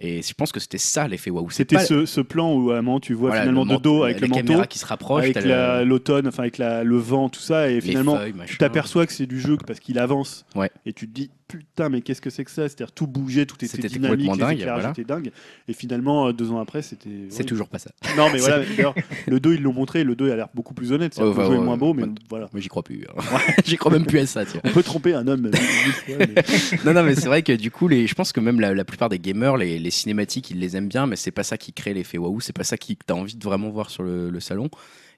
Et 0.00 0.22
je 0.22 0.34
pense 0.34 0.50
que 0.50 0.58
c'était 0.58 0.78
ça 0.78 1.06
l'effet 1.06 1.30
waouh. 1.30 1.50
C'était 1.50 1.76
pas- 1.76 1.84
ce, 1.84 2.04
ce 2.04 2.20
plan 2.20 2.52
où 2.52 2.62
moment 2.72 2.98
tu 2.98 3.14
vois 3.14 3.28
voilà, 3.30 3.42
finalement 3.42 3.64
le 3.64 3.76
de 3.76 3.82
dos 3.82 4.02
avec 4.02 4.20
le 4.20 4.26
manteau, 4.26 4.62
qui 4.68 4.78
se 4.80 4.86
rapproche, 4.86 5.22
avec 5.24 5.44
la- 5.44 5.84
l'automne, 5.84 6.26
enfin 6.26 6.42
avec 6.42 6.58
la- 6.58 6.82
le 6.82 6.96
vent, 6.96 7.28
tout 7.28 7.40
ça, 7.40 7.70
et 7.70 7.80
finalement 7.80 8.16
feuilles, 8.16 8.34
tu 8.46 8.58
t'aperçois 8.58 9.06
que 9.06 9.12
c'est 9.12 9.26
du 9.26 9.38
jeu 9.40 9.56
parce 9.64 9.78
qu'il 9.78 9.98
avance 10.00 10.44
Ouais. 10.56 10.70
et 10.84 10.92
tu 10.92 11.06
te 11.08 11.12
dis 11.14 11.30
putain 11.58 11.88
mais 11.88 12.00
qu'est-ce 12.02 12.20
que 12.20 12.30
c'est 12.30 12.44
que 12.44 12.50
ça? 12.50 12.68
C'est-à-dire 12.68 12.92
tout 12.92 13.06
bougeait 13.06 13.46
tout 13.46 13.56
était, 13.56 13.66
C'était 13.66 13.88
dynamique 13.88 14.26
complètement 14.26 14.34
les 14.34 14.38
dingue, 14.40 14.52
éclairages 14.60 14.80
voilà. 14.80 14.90
étaient 14.90 15.04
dingues 15.04 15.30
et 15.68 15.72
finalement 15.72 16.28
euh, 16.28 16.32
deux 16.32 16.50
ans 16.50 16.60
après 16.60 16.82
c'était 16.82 17.08
C'est 17.30 17.38
ouais. 17.40 17.44
toujours 17.44 17.68
pas 17.68 17.78
ça. 17.78 17.90
non 18.16 18.28
mais 18.32 18.38
voilà 18.38 18.64
d'ailleurs 18.76 18.94
le 19.26 19.40
2 19.40 19.54
ils 19.54 19.62
l'ont 19.62 19.72
montré 19.72 20.04
le 20.04 20.14
2 20.16 20.30
a 20.32 20.36
l'air 20.36 20.48
beaucoup 20.54 20.74
plus 20.74 20.92
honnête 20.92 21.14
c'est 21.14 21.22
Ouais, 21.22 21.30
le 21.30 21.34
ouais, 21.36 21.46
jeu 21.46 21.54
est 21.54 21.58
ouais, 21.58 21.64
moins 21.64 21.76
beau 21.76 21.94
ouais. 21.94 22.04
mais 22.06 22.12
voilà 22.28 22.48
Moi, 22.52 22.60
j'y 22.60 22.68
crois 22.68 22.82
plus. 22.82 23.04
hein. 23.16 23.38
j'y 23.64 23.76
crois 23.76 23.92
même 23.92 24.06
plus 24.06 24.18
à 24.20 24.26
ça, 24.26 24.44
tiens. 24.44 24.60
on 24.64 24.70
peut 24.70 24.82
tromper 24.82 25.14
un 25.14 25.26
homme 25.28 25.42
mille 25.42 25.56
fois, 25.56 26.16
mais- 26.18 26.34
non, 26.84 26.92
non, 26.94 27.02
mais 27.02 27.14
c'est 27.14 27.26
vrai 27.26 27.42
que 27.42 27.52
du 27.52 27.70
coup, 27.70 27.88
les, 27.88 28.06
je 28.06 28.14
pense 28.14 28.32
que 28.32 28.40
même 28.40 28.60
la, 28.60 28.74
la 28.74 28.84
plupart 28.84 29.08
des 29.08 29.18
gamers, 29.18 29.56
les, 29.56 29.78
les 29.78 29.90
cinématiques, 29.90 30.50
ils 30.50 30.58
les 30.58 30.76
aiment 30.76 30.88
bien, 30.88 31.06
mais 31.06 31.16
c'est 31.16 31.30
pas 31.30 31.42
ça 31.44 31.56
qui 31.58 31.72
crée 31.72 31.94
l'effet 31.94 32.18
waouh, 32.18 32.40
c'est 32.40 32.52
pas 32.52 32.64
ça 32.64 32.76
qui 32.76 32.96
que 32.96 33.04
t'as 33.06 33.14
envie 33.14 33.36
de 33.36 33.44
vraiment 33.44 33.70
voir 33.70 33.90
sur 33.90 34.02
le, 34.02 34.30
le 34.30 34.40
salon. 34.40 34.68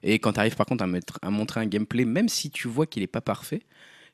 Et 0.03 0.19
quand 0.19 0.33
t'arrives 0.33 0.55
par 0.55 0.65
contre 0.67 0.83
à, 0.83 0.87
mettre, 0.87 1.17
à 1.21 1.29
montrer 1.31 1.59
un 1.61 1.65
gameplay, 1.65 2.05
même 2.05 2.29
si 2.29 2.51
tu 2.51 2.67
vois 2.67 2.85
qu'il 2.85 3.01
est 3.03 3.07
pas 3.07 3.21
parfait, 3.21 3.61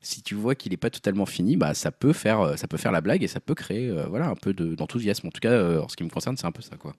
si 0.04 0.22
tu 0.22 0.36
vois 0.36 0.54
qu'il 0.54 0.74
est 0.74 0.78
pas 0.78 0.89
totalement 0.89 1.26
fini, 1.26 1.58
bah 1.58 1.74
ça 1.74 1.91
peut 1.91 2.14
faire, 2.14 2.41
euh, 2.41 2.56
ça 2.56 2.68
peut 2.68 2.78
faire 2.78 2.91
la 2.91 3.01
blague 3.01 3.24
et 3.24 3.28
ça 3.28 3.39
peut 3.39 3.56
créer, 3.56 3.89
euh, 3.89 4.06
voilà, 4.08 4.30
un 4.30 4.36
peu 4.36 4.54
de- 4.54 4.76
d'enthousiasme. 4.76 5.28
En 5.28 5.32
tout 5.32 5.39
cas, 5.39 5.51
euh, 5.51 5.82
en 5.82 5.88
ce 5.89 5.95
qui 5.95 6.04
me 6.04 6.10
concerne, 6.10 6.38
c'est 6.38 6.45
un 6.45 6.51
peu 6.51 6.62
ça, 6.62 6.76
quoi. 6.76 6.93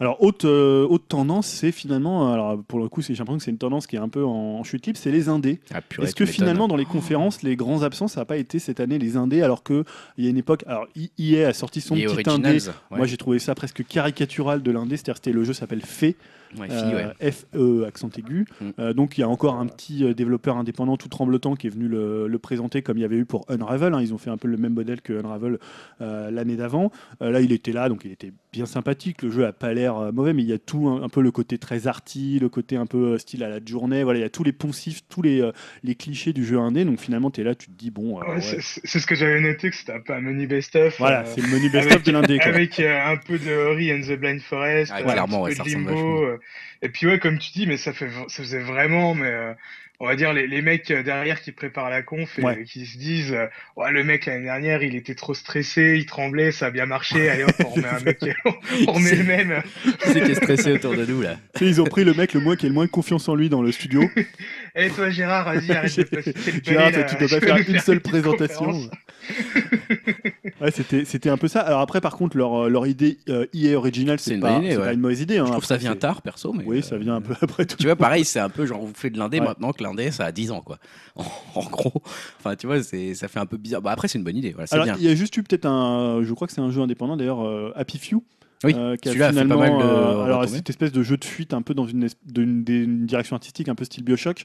Alors, 0.00 0.20
haute, 0.20 0.46
euh, 0.46 0.84
haute 0.88 1.06
tendance, 1.06 1.46
c'est 1.46 1.70
finalement, 1.70 2.32
alors 2.32 2.60
pour 2.64 2.80
le 2.80 2.88
coup, 2.88 3.02
j'ai 3.02 3.14
l'impression 3.14 3.38
que 3.38 3.44
c'est 3.44 3.52
une 3.52 3.58
tendance 3.58 3.86
qui 3.86 3.94
est 3.94 4.00
un 4.00 4.08
peu 4.08 4.24
en, 4.24 4.64
chute 4.64 4.86
libre, 4.86 4.98
c'est 5.00 5.12
les 5.12 5.28
indés. 5.28 5.60
Ah, 5.72 5.80
Est-ce 6.02 6.16
que 6.16 6.26
finalement, 6.26 6.66
dans 6.66 6.74
les 6.76 6.86
conférences, 6.86 7.42
les 7.42 7.54
grands 7.54 7.82
absents, 7.82 8.08
ça 8.08 8.20
n'a 8.20 8.24
pas 8.24 8.36
été 8.36 8.58
cette 8.58 8.80
année 8.80 8.98
les 8.98 9.16
indés, 9.16 9.42
alors 9.42 9.62
qu'il 9.62 9.84
y 10.18 10.26
a 10.26 10.30
une 10.30 10.38
époque, 10.38 10.64
alors 10.66 10.88
EA 11.18 11.48
a 11.48 11.52
sorti 11.52 11.80
son 11.80 11.94
Et 11.94 12.04
petit 12.04 12.12
Originals, 12.14 12.56
indé. 12.56 12.66
ouais. 12.90 12.96
Moi, 12.96 13.06
j'ai 13.06 13.16
trouvé 13.16 13.38
ça 13.38 13.54
presque 13.54 13.86
caricatural 13.86 14.62
de 14.62 14.70
l'indé, 14.72 14.96
c'est-à-dire 14.96 15.16
c'était 15.16 15.32
le 15.32 15.44
jeu 15.44 15.52
s'appelle 15.52 15.82
Fée, 15.82 16.16
Ouais, 16.58 16.68
ouais. 16.68 17.06
euh, 17.22 17.30
F-E 17.30 17.84
accent 17.86 18.10
aigu. 18.18 18.46
Mm. 18.60 18.68
Euh, 18.78 18.92
donc 18.92 19.16
il 19.16 19.22
y 19.22 19.24
a 19.24 19.28
encore 19.28 19.54
un 19.54 19.66
petit 19.66 20.04
euh, 20.04 20.14
développeur 20.14 20.56
indépendant 20.56 20.96
tout 20.96 21.08
tremblotant 21.08 21.54
qui 21.54 21.66
est 21.66 21.70
venu 21.70 21.88
le, 21.88 22.26
le 22.28 22.38
présenter 22.38 22.82
comme 22.82 22.98
il 22.98 23.00
y 23.00 23.04
avait 23.04 23.16
eu 23.16 23.24
pour 23.24 23.44
Unravel. 23.48 23.94
hein. 23.94 24.00
Ils 24.02 24.12
ont 24.14 24.18
fait 24.18 24.30
un 24.30 24.36
peu 24.36 24.48
le 24.48 24.56
même 24.56 24.74
modèle 24.74 25.00
que 25.00 25.12
Unravel 25.14 25.58
euh, 26.00 26.30
l'année 26.30 26.56
d'avant. 26.56 26.90
Euh, 27.22 27.30
là 27.30 27.40
il 27.40 27.52
était 27.52 27.72
là, 27.72 27.88
donc 27.88 28.02
il 28.04 28.12
était 28.12 28.32
bien 28.52 28.66
sympathique. 28.66 29.22
Le 29.22 29.30
jeu 29.30 29.46
a 29.46 29.52
pas 29.52 29.72
l'air 29.72 29.96
euh, 29.96 30.12
mauvais, 30.12 30.32
mais 30.34 30.42
il 30.42 30.48
y 30.48 30.52
a 30.52 30.58
tout 30.58 30.88
un, 30.88 31.02
un 31.02 31.08
peu 31.08 31.22
le 31.22 31.30
côté 31.30 31.58
très 31.58 31.86
arty, 31.86 32.38
le 32.38 32.48
côté 32.48 32.76
un 32.76 32.86
peu 32.86 33.14
euh, 33.14 33.18
style 33.18 33.42
à 33.44 33.48
la 33.48 33.58
journée. 33.64 34.02
Voilà, 34.04 34.18
il 34.18 34.22
y 34.22 34.26
a 34.26 34.30
tous 34.30 34.44
les 34.44 34.52
poncifs, 34.52 35.00
tous 35.08 35.22
les, 35.22 35.40
euh, 35.40 35.52
les 35.84 35.94
clichés 35.94 36.32
du 36.32 36.44
jeu 36.44 36.58
indé. 36.58 36.84
Donc 36.84 37.00
finalement 37.00 37.30
tu 37.30 37.40
es 37.40 37.44
là, 37.44 37.54
tu 37.54 37.68
te 37.68 37.72
dis 37.78 37.90
bon, 37.90 38.18
euh, 38.20 38.24
Ouais, 38.24 38.34
ouais. 38.36 38.40
c'est- 38.60 38.98
ce 38.98 39.06
que 39.06 39.14
j'avais 39.14 39.40
noté, 39.40 39.70
que 39.70 39.76
c'était 39.76 39.92
un 39.92 40.00
peu 40.00 40.12
un 40.12 40.20
menu 40.20 40.46
best-of. 40.46 40.98
voilà, 40.98 41.20
euh, 41.20 41.32
c'est 41.34 41.40
le 41.40 41.48
menu 41.48 41.70
best-of 41.70 42.02
de 42.02 42.12
l'indé. 42.12 42.38
Avec 42.40 42.78
euh, 42.80 42.98
un 43.12 43.16
peu 43.16 43.38
de 43.38 43.50
Ori 43.70 43.92
and 43.92 44.00
the 44.02 44.18
Blind 44.18 44.40
Forest, 44.40 44.92
Ah, 44.94 45.02
clairement, 45.02 45.38
un 45.38 45.42
ouais, 45.42 45.50
petit 45.50 45.56
ça 45.58 45.64
peu 45.64 45.70
de 45.70 45.76
Limbo. 45.76 46.26
Et 46.82 46.88
puis 46.88 47.06
ouais, 47.06 47.18
comme 47.18 47.38
tu 47.38 47.52
dis, 47.52 47.66
mais 47.66 47.76
ça, 47.76 47.92
fait, 47.92 48.08
ça 48.28 48.42
faisait 48.42 48.60
vraiment, 48.60 49.14
mais 49.14 49.28
euh, 49.28 49.52
on 50.00 50.06
va 50.06 50.16
dire 50.16 50.32
les, 50.32 50.48
les 50.48 50.62
mecs 50.62 50.90
euh, 50.90 51.04
derrière 51.04 51.40
qui 51.40 51.52
préparent 51.52 51.90
la 51.90 52.02
conf 52.02 52.36
et 52.38 52.42
Ouais. 52.42 52.64
qui 52.64 52.86
se 52.86 52.98
disent, 52.98 53.32
euh, 53.32 53.46
ouais, 53.76 53.92
le 53.92 54.02
mec 54.02 54.26
l'année 54.26 54.42
dernière, 54.44 54.82
il 54.82 54.96
était 54.96 55.14
trop 55.14 55.32
stressé, 55.32 55.94
il 55.96 56.06
tremblait, 56.06 56.50
ça 56.50 56.66
a 56.66 56.70
bien 56.72 56.86
marché, 56.86 57.28
allez 57.30 57.44
hop, 57.44 57.52
on 57.64 57.68
remet 57.70 57.88
un 57.88 58.00
mec, 58.00 58.18
on 58.88 58.92
remet 58.92 59.14
le 59.14 59.22
même. 59.24 59.62
Qui 59.84 60.08
c'est 60.08 60.20
qui 60.22 60.30
est 60.32 60.34
stressé 60.34 60.72
autour 60.72 60.96
de 60.96 61.06
nous, 61.06 61.22
là 61.22 61.36
Tu 61.54 61.60
sais, 61.60 61.66
ils 61.70 61.80
ont 61.80 61.84
pris 61.84 62.02
le 62.04 62.14
mec 62.14 62.34
le 62.34 62.40
moins 62.40 62.56
qui 62.56 62.66
a 62.66 62.68
le 62.68 62.74
moins 62.74 62.88
confiance 62.88 63.28
en 63.28 63.36
lui 63.36 63.48
dans 63.48 63.62
le 63.62 63.70
studio. 63.70 64.02
Et 64.74 64.88
toi 64.90 65.08
Gérard, 65.10 65.44
vas-y, 65.54 65.70
arrête 65.70 65.96
de 65.96 66.02
passer 66.16 66.32
le 66.52 66.60
Gérard, 66.64 66.90
là, 66.90 67.04
tu 67.04 67.14
dois 67.16 67.28
pas 67.40 67.46
faire 67.46 67.68
une 67.68 67.78
seule 67.78 68.00
présentation. 68.00 68.90
Ouais, 70.60 70.70
c'était, 70.70 71.04
c'était 71.04 71.28
un 71.30 71.36
peu 71.36 71.48
ça. 71.48 71.60
Alors 71.60 71.80
après, 71.80 72.00
par 72.00 72.16
contre, 72.16 72.36
leur, 72.36 72.64
euh, 72.64 72.68
leur 72.68 72.86
idée 72.86 73.18
euh, 73.28 73.46
EA 73.54 73.76
Original, 73.76 74.18
c'est, 74.18 74.34
C'est 74.34 74.40
pas, 74.40 74.52
bonne 74.54 74.62
idée, 74.64 74.72
c'est 74.72 74.78
ouais. 74.78 74.84
pas 74.84 74.92
une 74.92 75.00
mauvaise 75.00 75.20
idée. 75.20 75.38
hein. 75.38 75.44
Je 75.46 75.50
trouve 75.50 75.62
que 75.62 75.66
ça 75.66 75.76
vient 75.76 75.96
tard, 75.96 76.22
perso, 76.22 76.52
mais. 76.52 76.64
Oui, 76.66 76.78
euh, 76.78 76.82
ça 76.82 76.98
vient 76.98 77.16
un 77.16 77.20
peu 77.20 77.34
après 77.40 77.64
tout. 77.66 77.76
Tu 77.76 77.86
vois, 77.86 77.96
pareil, 77.96 78.24
c'est 78.24 78.40
un 78.40 78.48
peu 78.48 78.66
genre, 78.66 78.80
vous 78.80 78.92
faites 78.94 79.12
de 79.12 79.18
l'indé 79.18 79.40
Ouais. 79.40 79.46
maintenant 79.46 79.72
que 79.72 79.82
l'indé, 79.82 80.10
ça 80.10 80.24
a 80.26 80.32
10 80.32 80.50
ans, 80.50 80.60
quoi. 80.60 80.78
En, 81.16 81.24
en 81.60 81.64
gros. 81.64 82.02
Enfin, 82.38 82.54
tu 82.56 82.66
vois, 82.66 82.82
c'est, 82.82 83.14
ça 83.14 83.28
fait 83.28 83.40
un 83.40 83.46
peu 83.46 83.56
bizarre. 83.56 83.82
Bah, 83.82 83.90
après, 83.92 84.08
c'est 84.08 84.18
une 84.18 84.24
bonne 84.24 84.36
idée, 84.36 84.52
voilà, 84.52 84.66
Alors, 84.72 84.86
il 84.98 85.04
y 85.04 85.08
a 85.08 85.14
juste 85.14 85.36
eu 85.36 85.42
peut-être 85.42 85.66
un. 85.66 86.22
Je 86.22 86.32
crois 86.32 86.46
que 86.46 86.52
c'est 86.52 86.60
un 86.60 86.70
jeu 86.70 86.80
indépendant 86.80 87.16
d'ailleurs, 87.16 87.44
euh, 87.46 87.72
Happy 87.76 87.98
Few. 87.98 88.22
Oui, 88.64 88.74
euh, 88.76 88.94
qui 88.94 89.08
a 89.08 89.12
fait 89.12 89.18
pas 89.18 89.30
finalement, 89.30 89.58
mal 89.58 89.72
de 89.72 89.82
euh, 89.82 90.22
alors 90.24 90.48
cette 90.48 90.70
espèce 90.70 90.92
de 90.92 91.02
jeu 91.02 91.16
de 91.16 91.24
fuite 91.24 91.52
un 91.52 91.62
peu 91.62 91.74
dans 91.74 91.84
une, 91.88 92.04
es- 92.04 92.40
une 92.40 93.06
direction 93.06 93.34
artistique 93.34 93.68
un 93.68 93.74
peu 93.74 93.84
style 93.84 94.04
Bioshock. 94.04 94.44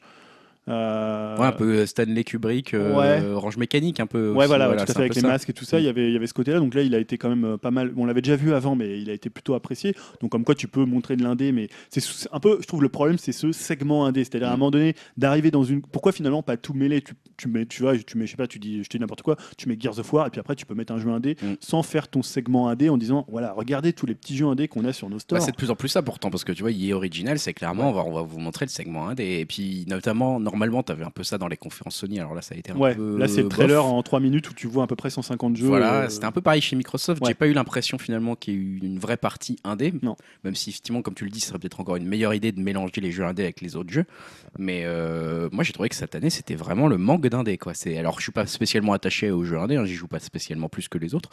Euh, 0.68 1.38
Ouais, 1.38 1.45
un 1.47 1.51
peu 1.51 1.86
Stanley 1.86 2.24
Kubrick, 2.24 2.74
euh, 2.74 2.93
Ouais. 2.95 3.26
Orange 3.30 3.57
Mécanique, 3.57 3.99
un 3.99 4.07
peu. 4.07 4.32
Ouais, 4.32 4.39
aussi, 4.39 4.47
voilà, 4.47 4.70
ouais, 4.70 4.76
tout 4.78 4.84
à 4.84 4.86
fait, 4.88 4.99
avec 4.99 5.15
les 5.15 5.22
ça. 5.22 5.28
masques 5.28 5.49
et 5.49 5.53
tout 5.53 5.65
ça, 5.65 5.80
il 5.80 5.86
y 5.86 5.88
avait, 5.88 6.07
il 6.07 6.13
y 6.13 6.15
avait 6.15 6.28
ce 6.28 6.34
côté-là. 6.34 6.59
Donc 6.59 6.74
là, 6.74 6.82
il 6.82 6.93
a 6.95 6.99
été 6.99 7.18
quand 7.18 7.30
même 7.30 7.45
euh, 7.45 7.57
pas 7.57 7.72
mal. 7.72 7.93
On 7.97 8.05
l'avait 8.05 8.22
déjà 8.22 8.36
vu 8.36 8.53
avant, 8.53 8.76
mais 8.76 8.99
il 8.99 9.09
a 9.09 9.13
été 9.13 9.30
plutôt 9.30 9.53
apprécié. 9.53 9.93
Donc 10.22 10.32
comme 10.32 10.43
quoi, 10.43 10.55
tu 10.55 10.68
peux 10.68 10.86
montrer 10.86 11.15
de 11.15 11.24
l'indé, 11.24 11.51
mais 11.51 11.70
c'est 11.89 12.01
un 12.32 12.39
peu, 12.39 12.57
je 12.61 12.68
trouve, 12.68 12.82
le 12.82 12.89
problème, 12.89 13.18
c'est 13.18 13.32
ce 13.32 13.51
segment 13.51 14.05
indé. 14.05 14.24
C'est-à-dire 14.24 14.47
à 14.49 14.51
un 14.51 14.55
Mm. 14.55 14.59
moment 14.59 14.72
donné, 14.72 14.95
d'arriver 15.18 15.51
dans 15.51 15.63
une. 15.63 15.82
Pourquoi 15.82 16.11
finalement 16.11 16.41
pas 16.43 16.57
tout 16.57 16.74
mêler 16.74 17.01
tu, 17.01 17.13
tu 17.38 17.47
mets, 17.47 17.65
tu 17.65 17.84
vois, 17.84 17.97
tu 17.97 18.18
mets, 18.18 18.26
je 18.26 18.32
sais 18.32 18.38
pas, 18.38 18.47
tu 18.47 18.59
dis, 18.59 18.84
je 18.84 18.89
te 18.89 18.97
dis 18.97 19.01
n'importe 19.01 19.22
quoi, 19.22 19.36
tu 19.57 19.70
mets 19.70 19.78
Gears 19.80 19.99
of 19.99 20.11
War 20.13 20.28
et 20.28 20.30
puis 20.30 20.39
après 20.39 20.55
tu 20.55 20.65
peux 20.65 20.74
mettre 20.76 20.91
un 20.93 20.99
jeu 20.99 21.09
indé 21.09 21.38
Mm. 21.41 21.53
sans 21.59 21.84
faire 21.84 22.07
ton 22.07 22.24
segment 22.24 22.68
indé 22.70 22.89
en 22.89 22.97
disant, 22.97 23.26
voilà, 23.30 23.53
regardez 23.53 23.93
tous 23.93 24.05
les 24.05 24.15
petits 24.15 24.36
jeux 24.36 24.47
indés 24.47 24.68
qu'on 24.68 24.84
a 24.86 24.93
sur 24.93 25.07
nos 25.09 25.15
Bah, 25.18 25.20
stores. 25.22 25.41
c'est 25.41 25.51
de 25.51 25.55
plus 25.57 25.70
en 25.72 25.76
plus 25.76 25.89
ça 25.89 26.01
pourtant, 26.01 26.30
parce 26.30 26.43
que 26.43 26.51
tu 26.51 26.61
vois, 26.63 26.72
EA 26.72 26.93
Original, 26.93 27.38
c'est 27.39 27.53
clairement, 27.53 27.89
on, 27.89 27.93
va, 27.93 28.03
on 28.03 28.11
va 28.13 28.22
vous 28.24 28.39
montrer 28.39 28.65
le 28.65 28.70
segment 28.72 29.07
indé. 29.09 29.39
Et 29.39 29.45
puis, 29.45 29.86
notamment, 29.88 30.39
normalement, 30.39 30.57
tu 30.86 30.91
avais 30.91 31.03
un 31.03 31.10
peu 31.12 31.24
ça 31.24 31.38
dans 31.38 31.47
les 31.47 31.58
conférences 31.58 31.95
Sony, 31.95 32.20
alors 32.20 32.34
là, 32.36 32.41
ça 32.41 32.55
a 32.55 32.58
été 32.58 32.72
un 32.72 32.76
ouais, 32.76 32.95
peu. 32.95 33.18
là 33.18 33.28
c'est 33.28 33.38
le 33.38 33.43
bof. 33.43 33.53
trailer 33.53 33.86
en 33.86 34.01
3 34.03 34.20
minutes 34.20 34.49
où 34.49 34.53
tu 34.53 34.68
vois 34.68 34.84
à 34.84 34.88
peu 34.88 34.95
près 34.95 35.10
150 35.10 35.55
jeux. 35.55 35.68
Voilà, 35.68 36.03
euh, 36.03 36.10
c'était 36.10 36.26
un 36.26 36.32
peu 36.32 36.41
pareil 36.41 36.62
chez 36.62 36.76
Microsoft. 36.76 37.22
ouais. 37.22 37.30
J'ai 37.30 37.34
pas 37.36 37.47
eu 37.47 37.53
l'impression 37.53 37.97
finalement 37.97 38.36
qu'il 38.36 38.53
y 38.53 38.58
ait 38.58 38.60
eu 38.60 38.80
une 38.84 38.99
vraie 38.99 39.18
partie 39.18 39.58
indé. 39.64 39.93
Non. 40.01 40.16
Même 40.43 40.55
si 40.55 40.70
effectivement, 40.70 41.01
comme 41.01 41.14
tu 41.16 41.24
le 41.26 41.30
dis, 41.32 41.39
ce 41.39 41.47
serait 41.47 41.60
peut-être 41.60 41.80
encore 41.80 41.95
une 41.95 42.08
meilleure 42.08 42.34
idée 42.34 42.51
de 42.51 42.60
mélanger 42.62 43.01
les 43.01 43.12
jeux 43.12 43.26
indés 43.26 43.43
avec 43.43 43.62
les 43.62 43.76
autres 43.76 43.91
jeux. 43.91 44.05
Mais 44.58 44.84
euh, 44.86 45.49
moi, 45.51 45.64
j'ai 45.64 45.74
trouvé 45.74 45.89
que 45.89 45.95
cette 45.95 46.16
année, 46.16 46.30
c'était 46.30 46.55
vraiment 46.55 46.88
le 46.88 46.97
manque 46.97 47.28
d'indé. 47.28 47.58
Alors, 47.97 48.18
je 48.20 48.24
suis 48.24 48.32
pas 48.32 48.45
spécialement 48.45 48.93
attaché 48.93 49.32
aux 49.32 49.43
jeux 49.43 49.58
indés. 49.58 49.76
Hein, 49.76 49.86
J'y 49.86 49.95
joue 49.95 50.08
pas 50.08 50.20
spécialement 50.20 50.70
plus 50.70 50.88
que 50.88 50.97
les 50.97 51.16
autres. 51.16 51.30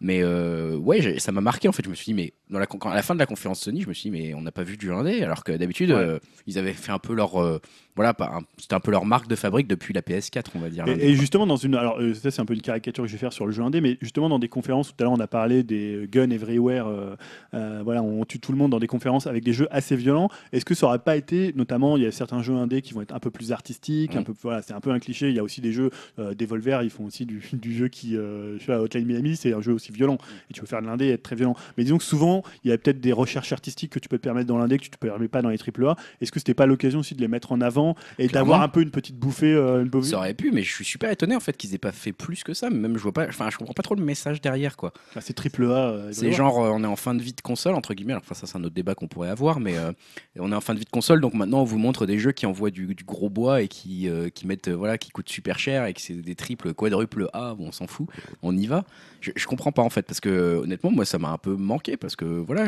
Mais 0.00 0.20
euh, 0.22 0.76
ouais, 0.76 1.18
ça 1.18 1.30
m'a 1.32 1.40
marqué 1.40 1.68
en 1.68 1.72
fait. 1.72 1.84
Je 1.84 1.90
me 1.90 1.94
suis 1.94 2.06
dit, 2.06 2.14
mais 2.14 2.32
dans 2.50 2.58
la, 2.58 2.66
à 2.90 2.94
la 2.94 3.02
fin 3.02 3.14
de 3.14 3.18
la 3.20 3.26
conférence 3.26 3.60
Sony, 3.60 3.82
je 3.82 3.88
me 3.88 3.94
suis 3.94 4.10
dit, 4.10 4.16
mais 4.18 4.34
on 4.34 4.40
n'a 4.40 4.50
pas 4.52 4.62
vu 4.64 4.76
de 4.76 4.82
jeu 4.82 4.92
indé. 4.92 5.22
Alors 5.22 5.44
que 5.44 5.52
d'habitude, 5.52 5.90
Ouais. 5.90 5.96
euh, 5.96 6.18
ils 6.46 6.58
avaient 6.58 6.72
fait 6.72 6.92
un 6.92 6.98
peu 6.98 7.14
leur, 7.14 7.60
voilà, 7.94 8.14
pas 8.14 8.32
un- 8.36 8.42
c'était 8.62 8.74
un 8.74 8.80
peu 8.80 8.92
leur 8.92 9.04
marque 9.04 9.26
de 9.26 9.34
fabrique 9.34 9.66
depuis 9.66 9.92
la 9.92 10.02
PS4, 10.02 10.44
on 10.54 10.60
va 10.60 10.70
dire. 10.70 10.86
Et, 10.86 11.10
et 11.10 11.14
justement, 11.16 11.46
dans 11.48 11.56
une. 11.56 11.74
Alors, 11.74 11.98
euh, 12.00 12.14
ça, 12.14 12.30
c'est 12.30 12.40
un 12.40 12.44
peu 12.44 12.54
une 12.54 12.60
caricature 12.60 13.02
que 13.02 13.08
je 13.08 13.12
vais 13.14 13.18
faire 13.18 13.32
sur 13.32 13.44
le 13.44 13.50
jeu 13.52 13.62
indé, 13.62 13.80
mais 13.80 13.98
justement, 14.00 14.28
dans 14.28 14.38
des 14.38 14.48
conférences, 14.48 14.88
tout 14.88 14.94
à 15.00 15.02
l'heure, 15.02 15.12
on 15.12 15.20
a 15.20 15.26
parlé 15.26 15.64
des 15.64 16.08
Gun 16.10 16.30
Everywhere. 16.30 16.86
euh, 16.86 17.16
euh, 17.54 17.80
voilà, 17.84 18.02
on 18.02 18.24
tue 18.24 18.38
tout 18.38 18.52
le 18.52 18.58
monde 18.58 18.70
dans 18.70 18.78
des 18.78 18.86
conférences 18.86 19.26
avec 19.26 19.42
des 19.42 19.52
jeux 19.52 19.66
assez 19.72 19.96
violents. 19.96 20.28
Est-ce 20.52 20.64
que 20.64 20.74
ça 20.74 20.86
aurait 20.86 21.00
pas 21.00 21.16
été, 21.16 21.52
notamment, 21.56 21.96
il 21.96 22.04
y 22.04 22.06
a 22.06 22.12
certains 22.12 22.40
jeux 22.42 22.54
indés 22.54 22.82
qui 22.82 22.94
vont 22.94 23.02
être 23.02 23.14
un 23.14 23.18
peu 23.18 23.30
plus 23.30 23.50
artistiques, 23.52 24.14
un 24.16 24.20
Mm. 24.20 24.24
peu, 24.24 24.32
voilà, 24.42 24.62
c'est 24.62 24.74
un 24.74 24.80
peu 24.80 24.90
un 24.92 25.00
cliché. 25.00 25.28
Il 25.28 25.34
y 25.34 25.38
a 25.40 25.42
aussi 25.42 25.60
des 25.60 25.72
jeux, 25.72 25.90
euh, 26.20 26.34
Devolver, 26.34 26.82
ils 26.84 26.90
font 26.90 27.04
aussi 27.04 27.26
du, 27.26 27.42
du 27.52 27.74
jeu 27.74 27.88
qui. 27.88 28.16
Euh, 28.16 28.54
je 28.58 28.60
sais 28.60 28.66
pas, 28.72 28.80
Hotline 28.80 29.06
Miami, 29.06 29.34
c'est 29.36 29.52
un 29.52 29.60
jeu 29.60 29.72
aussi 29.72 29.90
violent. 29.92 30.18
Et 30.50 30.54
tu 30.54 30.60
peux 30.60 30.66
faire 30.68 30.80
de 30.82 30.86
l'indé 30.86 31.06
et 31.06 31.10
être 31.10 31.22
très 31.24 31.36
violent. 31.36 31.56
Mais 31.76 31.82
disons 31.84 31.98
que 31.98 32.04
souvent, 32.04 32.42
il 32.64 32.70
y 32.70 32.72
a 32.72 32.78
peut-être 32.78 33.00
des 33.00 33.12
recherches 33.12 33.52
artistiques 33.52 33.90
que 33.90 33.98
tu 33.98 34.08
peux 34.08 34.18
te 34.18 34.22
permettre 34.22 34.46
dans 34.46 34.58
l'indé 34.58 34.78
que 34.78 34.84
tu 34.84 34.90
te 34.90 34.96
permets 34.98 35.26
pas 35.28 35.42
dans 35.42 35.48
les 35.50 35.58
AAA. 35.58 35.96
Est-ce 36.20 36.30
que 36.30 36.38
c'était 36.38 36.54
pas 36.54 36.66
l'occasion 36.66 37.00
aussi 37.00 37.14
de 37.14 37.20
les 37.20 37.28
mettre 37.28 37.50
en 37.52 37.60
avant 37.60 37.96
et 38.18 38.28
Clairement. 38.28 38.51
D'avoir 38.52 38.62
un 38.62 38.68
peu 38.68 38.82
une 38.82 38.90
petite 38.90 39.16
bouffée, 39.16 39.52
euh, 39.52 39.82
une 39.82 39.88
bouffée- 39.88 40.10
Ça 40.10 40.18
aurait 40.18 40.34
pu, 40.34 40.50
mais 40.52 40.62
je 40.62 40.72
suis 40.72 40.84
super 40.84 41.10
étonné 41.10 41.34
en 41.36 41.40
fait 41.40 41.56
qu'ils 41.56 41.74
aient 41.74 41.78
pas 41.78 41.92
fait 41.92 42.12
plus 42.12 42.44
que 42.44 42.54
ça. 42.54 42.70
Même 42.70 42.96
je 42.96 43.02
vois 43.02 43.12
pas, 43.12 43.26
enfin 43.28 43.48
je 43.50 43.56
comprends 43.58 43.74
pas 43.74 43.82
trop 43.82 43.94
le 43.94 44.04
message 44.04 44.40
derrière 44.40 44.76
quoi. 44.76 44.92
Ah, 45.16 45.20
c'est 45.20 45.32
triple 45.32 45.64
A. 45.64 45.90
euh, 45.90 46.08
C'est 46.12 46.32
genre 46.32 46.64
euh, 46.64 46.70
on 46.72 46.82
est 46.84 46.86
en 46.86 46.96
fin 46.96 47.14
de 47.14 47.22
vie 47.22 47.32
de 47.32 47.40
console 47.40 47.74
entre 47.74 47.94
guillemets. 47.94 48.12
Alors, 48.12 48.22
Enfin 48.24 48.34
ça 48.34 48.46
c'est 48.46 48.56
un 48.58 48.64
autre 48.64 48.74
débat 48.74 48.94
qu'on 48.94 49.08
pourrait 49.08 49.30
avoir, 49.30 49.60
mais 49.60 49.76
euh, 49.76 49.92
on 50.38 50.52
est 50.52 50.54
en 50.54 50.60
fin 50.60 50.74
de 50.74 50.78
vie 50.78 50.84
de 50.84 50.90
console 50.90 51.20
donc 51.20 51.34
maintenant 51.34 51.60
on 51.60 51.64
vous 51.64 51.78
montre 51.78 52.06
des 52.06 52.18
jeux 52.18 52.32
qui 52.32 52.46
envoient 52.46 52.70
du, 52.70 52.94
du 52.94 53.04
gros 53.04 53.28
bois 53.30 53.62
et 53.62 53.68
qui 53.68 54.08
qui 54.34 54.46
mettent 54.46 54.68
voilà 54.68 54.98
qui 54.98 55.10
coûtent 55.10 55.28
super 55.28 55.58
cher 55.58 55.86
et 55.86 55.94
que 55.94 56.00
c'est 56.00 56.14
des 56.14 56.34
triples 56.34 56.74
quadruples 56.74 57.28
A. 57.32 57.54
Bon, 57.54 57.68
on 57.68 57.72
s'en 57.72 57.86
fout, 57.86 58.06
on 58.42 58.56
y 58.56 58.66
va. 58.66 58.84
Je, 59.20 59.30
je 59.36 59.46
comprends 59.46 59.70
pas 59.72 59.82
en 59.82 59.90
fait 59.90 60.02
parce 60.06 60.20
que 60.20 60.60
honnêtement 60.62 60.90
moi 60.90 61.04
ça 61.04 61.18
m'a 61.18 61.28
un 61.30 61.38
peu 61.38 61.54
manqué 61.56 61.96
parce 61.96 62.16
que 62.16 62.24
voilà 62.24 62.64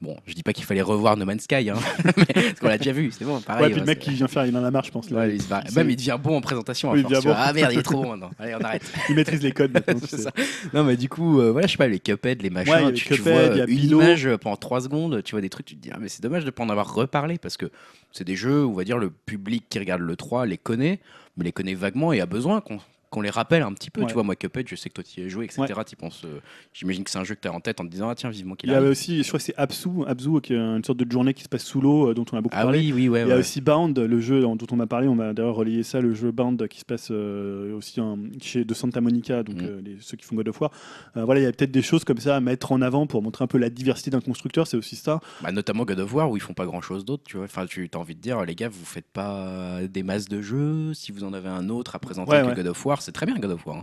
bon 0.00 0.16
je 0.26 0.34
dis 0.34 0.42
pas 0.42 0.52
qu'il 0.52 0.64
fallait 0.64 0.82
revoir 0.82 1.16
No 1.16 1.24
Man's 1.26 1.42
Sky 1.44 1.68
hein, 1.70 1.74
mais- 2.16 2.24
parce 2.34 2.60
qu'on 2.60 2.68
l'a 2.68 2.78
déjà 2.78 2.92
vu 2.92 3.10
c'est 3.10 3.24
bon 3.24 3.40
pareil. 3.40 3.64
Ouais, 3.64 3.70
puis 3.70 3.80
le 3.80 3.86
ouais, 3.86 3.86
mec 3.94 3.98
qui 3.98 4.10
vient 4.10 4.28
faire 4.28 4.46
il 4.46 4.56
en 4.56 4.64
a 4.64 4.70
marre, 4.70 4.84
je 4.84 4.90
pense. 4.90 5.10
Ouais, 5.10 5.17
Ouais, 5.18 5.34
il 5.34 5.42
se 5.42 5.48
barre. 5.48 5.64
Même 5.74 5.90
il 5.90 5.96
devient 5.96 6.18
bon 6.22 6.36
en 6.36 6.40
présentation. 6.40 6.90
à 6.90 6.94
Oui, 6.94 7.00
il 7.00 7.02
force, 7.02 7.12
devient 7.14 7.22
tu 7.22 7.28
vois. 7.28 7.36
bon. 7.36 7.42
Ah 7.44 7.52
merde, 7.52 7.72
il 7.72 7.78
est 7.78 7.82
trop 7.82 8.02
bon 8.02 8.10
maintenant. 8.10 8.30
Allez, 8.38 8.54
on 8.54 8.60
arrête. 8.64 8.90
Il 9.08 9.14
maîtrise 9.14 9.42
les 9.42 9.52
codes 9.52 9.72
maintenant. 9.72 9.94
tu 10.00 10.06
C'est 10.06 10.16
sais. 10.16 10.22
ça. 10.22 10.32
Non, 10.74 10.84
mais 10.84 10.96
du 10.96 11.08
coup, 11.08 11.40
euh, 11.40 11.50
voilà, 11.52 11.66
je 11.66 11.72
sais 11.72 11.78
pas, 11.78 11.88
les 11.88 12.00
Cuphead, 12.00 12.42
les 12.42 12.50
machins, 12.50 12.72
Ouais, 12.72 12.84
a 12.84 12.90
les 12.90 12.94
tu, 12.94 13.04
tu 13.08 13.14
Cuphead, 13.14 13.32
vois 13.32 13.54
il 13.54 13.58
y 13.58 13.60
a 13.60 13.66
une 13.66 13.90
image 13.90 14.26
euh, 14.26 14.38
pendant 14.38 14.56
3 14.56 14.82
secondes, 14.82 15.22
tu 15.22 15.32
vois 15.32 15.40
des 15.40 15.48
trucs, 15.50 15.66
tu 15.66 15.76
te 15.76 15.80
dis, 15.82 15.90
ah, 15.92 15.98
mais 16.00 16.08
c'est 16.08 16.22
dommage 16.22 16.44
de 16.44 16.50
pas 16.50 16.62
en 16.64 16.68
avoir 16.70 16.92
reparlé 16.94 17.38
parce 17.38 17.56
que 17.56 17.70
c'est 18.12 18.24
des 18.24 18.36
jeux, 18.36 18.64
on 18.64 18.72
va 18.72 18.84
dire, 18.84 18.98
le 18.98 19.10
public 19.10 19.64
qui 19.68 19.78
regarde 19.78 20.00
le 20.02 20.16
3 20.16 20.46
les 20.46 20.58
connaît, 20.58 21.00
mais 21.36 21.44
les 21.44 21.52
connaît 21.52 21.74
vaguement 21.74 22.12
et 22.12 22.20
a 22.20 22.26
besoin 22.26 22.60
qu'on 22.60 22.78
qu'on 23.10 23.20
les 23.20 23.30
rappelle 23.30 23.62
un 23.62 23.72
petit 23.72 23.90
peu. 23.90 24.02
Ouais. 24.02 24.06
Tu 24.06 24.14
vois, 24.14 24.22
moi, 24.22 24.36
Cuphead, 24.36 24.68
je 24.68 24.74
sais 24.76 24.88
que 24.88 24.94
toi, 24.94 25.04
tu 25.04 25.20
y 25.20 25.24
as 25.24 25.28
joué, 25.28 25.44
etc. 25.46 25.64
Tu 25.86 25.96
penses, 25.96 26.22
euh, 26.24 26.40
J'imagine 26.72 27.04
que 27.04 27.10
c'est 27.10 27.18
un 27.18 27.24
jeu 27.24 27.34
que 27.34 27.40
tu 27.40 27.48
as 27.48 27.52
en 27.52 27.60
tête 27.60 27.80
en 27.80 27.84
te 27.84 27.90
disant, 27.90 28.08
ah 28.08 28.14
tiens, 28.14 28.30
vivement 28.30 28.54
qu'il 28.54 28.68
Il 28.68 28.72
y 28.72 28.76
avait 28.76 28.88
aussi, 28.88 29.22
je 29.22 29.28
crois 29.28 29.38
que 29.38 29.44
c'est 29.44 29.56
Absu, 29.56 29.88
Abzu, 30.06 30.40
qui 30.42 30.52
est 30.52 30.56
une 30.56 30.84
sorte 30.84 30.98
de 30.98 31.10
journée 31.10 31.34
qui 31.34 31.42
se 31.42 31.48
passe 31.48 31.64
sous 31.64 31.80
l'eau, 31.80 32.10
euh, 32.10 32.14
dont 32.14 32.24
on 32.32 32.36
a 32.36 32.40
beaucoup 32.40 32.54
Ah 32.56 32.62
parlé. 32.62 32.78
oui, 32.78 32.92
oui, 32.92 33.08
ouais. 33.08 33.22
Il 33.22 33.28
y 33.28 33.32
a 33.32 33.36
aussi 33.36 33.60
Bound, 33.60 33.98
le 33.98 34.20
jeu 34.20 34.40
dont 34.42 34.56
on 34.70 34.80
a 34.80 34.86
parlé, 34.86 35.08
on 35.08 35.16
va 35.16 35.32
d'ailleurs 35.32 35.54
relayer 35.54 35.82
ça, 35.82 36.00
le 36.00 36.12
jeu 36.14 36.30
Bound 36.32 36.68
qui 36.68 36.80
se 36.80 36.84
passe 36.84 37.08
euh, 37.10 37.76
aussi 37.76 38.00
chez 38.42 38.64
de 38.64 38.74
Santa 38.74 39.00
Monica, 39.00 39.42
donc 39.42 39.60
les- 39.60 39.96
ceux 40.00 40.16
qui 40.16 40.24
font 40.24 40.36
God 40.36 40.48
of 40.48 40.60
War. 40.60 40.70
Voilà, 41.14 41.40
il 41.40 41.44
y 41.44 41.46
a 41.46 41.52
peut-être 41.52 41.70
des 41.72 41.82
choses 41.82 42.04
comme 42.04 42.18
ça 42.18 42.36
à 42.36 42.40
mettre 42.40 42.72
en 42.72 42.82
avant 42.82 43.06
pour 43.06 43.22
montrer 43.22 43.44
un 43.44 43.48
peu 43.48 43.58
la 43.58 43.70
diversité 43.70 44.10
d'un 44.10 44.20
constructeur, 44.20 44.66
c'est 44.66 44.76
aussi 44.76 44.96
ça. 44.96 45.20
Bah, 45.42 45.50
notamment 45.52 45.84
God 45.84 46.00
of 46.00 46.12
War 46.14 46.30
où 46.30 46.36
ils 46.36 46.40
font 46.40 46.54
pas 46.54 46.66
grand 46.66 46.80
chose 46.80 47.04
d'autre, 47.04 47.22
tu 47.26 47.36
vois. 47.36 47.46
Enfin, 47.46 47.66
tu 47.66 47.88
as 47.92 47.98
envie 47.98 48.14
de 48.14 48.20
dire, 48.20 48.44
les 48.44 48.54
gars, 48.54 48.68
vous 48.68 48.84
faites 48.84 49.08
pas 49.12 49.80
des 49.88 50.02
masses 50.02 50.28
de 50.28 50.40
jeux. 50.42 50.94
Si 50.94 51.12
vous 51.12 51.24
en 51.24 51.32
avez 51.32 51.48
un 51.48 51.68
autre 51.68 51.94
à 51.94 51.98
présenter 51.98 52.30
que. 52.32 52.54
God 52.54 52.66
of 52.66 52.86
War, 52.86 52.97
c'est 53.02 53.12
très 53.12 53.26
bien 53.26 53.38
God 53.38 53.50
of 53.52 53.66
War. 53.66 53.78
hein. 53.78 53.82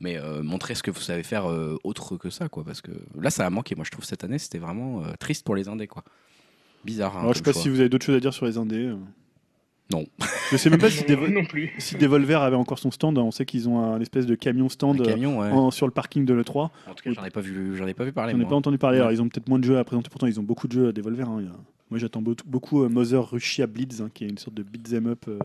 Mais 0.00 0.18
euh, 0.18 0.42
montrer 0.42 0.74
ce 0.74 0.82
que 0.82 0.90
vous 0.90 1.00
savez 1.00 1.22
faire 1.22 1.50
euh, 1.50 1.78
autre 1.84 2.16
que 2.16 2.28
ça, 2.30 2.48
quoi. 2.48 2.64
Parce 2.64 2.80
que 2.82 2.90
là, 3.18 3.30
ça 3.30 3.46
a 3.46 3.50
manqué. 3.50 3.74
Moi, 3.74 3.84
je 3.84 3.90
trouve 3.90 4.04
cette 4.04 4.24
année, 4.24 4.38
c'était 4.38 4.58
vraiment 4.58 5.02
euh, 5.02 5.12
triste 5.18 5.44
pour 5.44 5.56
les 5.56 5.68
indés, 5.68 5.86
quoi. 5.86 6.04
Bizarre. 6.84 7.16
hein, 7.16 7.20
Alors 7.20 7.32
je 7.32 7.38
sais 7.38 7.42
pas 7.44 7.52
choix. 7.52 7.62
si 7.62 7.68
vous 7.68 7.80
avez 7.80 7.88
d'autres 7.88 8.04
choses 8.04 8.16
à 8.16 8.20
dire 8.20 8.34
sur 8.34 8.46
les 8.46 8.58
indés. 8.58 8.86
euh. 8.86 8.96
Non. 9.92 10.04
Je 10.50 10.56
sais 10.56 10.68
même 10.68 10.80
pas 10.80 10.90
si, 10.90 11.04
Devo- 11.08 11.32
non 11.32 11.44
plus. 11.44 11.72
si 11.78 11.96
Devolver 11.96 12.42
avait 12.42 12.56
encore 12.56 12.78
son 12.78 12.90
stand. 12.90 13.16
On 13.18 13.30
sait 13.30 13.44
qu'ils 13.46 13.68
ont 13.68 13.78
un 13.94 14.00
espèce 14.00 14.26
de 14.26 14.34
camion 14.34 14.68
stand 14.68 15.00
Un 15.00 15.04
camion, 15.04 15.38
ouais. 15.38 15.48
en- 15.50 15.70
sur 15.70 15.86
le 15.86 15.92
parking 15.92 16.24
de 16.24 16.34
l'E3. 16.34 16.70
En 16.88 16.94
tout 16.94 17.04
cas, 17.04 17.12
j'en 17.12 17.24
ai 17.24 17.30
pas 17.30 17.40
vu, 17.40 17.76
j'en 17.76 17.86
ai 17.86 17.94
pas 17.94 18.04
vu 18.04 18.12
parler. 18.12 18.32
J'en 18.32 18.40
ai 18.40 18.44
pas 18.46 18.56
entendu 18.56 18.78
parler. 18.78 18.96
Ouais. 18.98 19.02
Alors, 19.02 19.12
ils 19.12 19.22
ont 19.22 19.28
peut-être 19.28 19.48
moins 19.48 19.58
de 19.60 19.64
jeux 19.64 19.78
à 19.78 19.84
présenter. 19.84 20.10
Pourtant, 20.10 20.26
ils 20.26 20.38
ont 20.40 20.42
beaucoup 20.42 20.66
de 20.66 20.72
jeux 20.72 20.88
à 20.88 20.92
Devolver. 20.92 21.28
hein. 21.28 21.36
Il 21.40 21.46
y 21.46 21.48
a- 21.48 21.52
Moi, 21.90 22.00
j'attends 22.00 22.20
beau- 22.20 22.34
beaucoup 22.46 22.82
euh, 22.82 22.88
Mother 22.88 23.30
Russia 23.30 23.66
Blitz, 23.68 24.00
hein, 24.00 24.10
qui 24.12 24.24
est 24.24 24.28
une 24.28 24.38
sorte 24.38 24.56
de 24.56 24.64
beat'em 24.64 25.06
up 25.06 25.24
euh, 25.28 25.38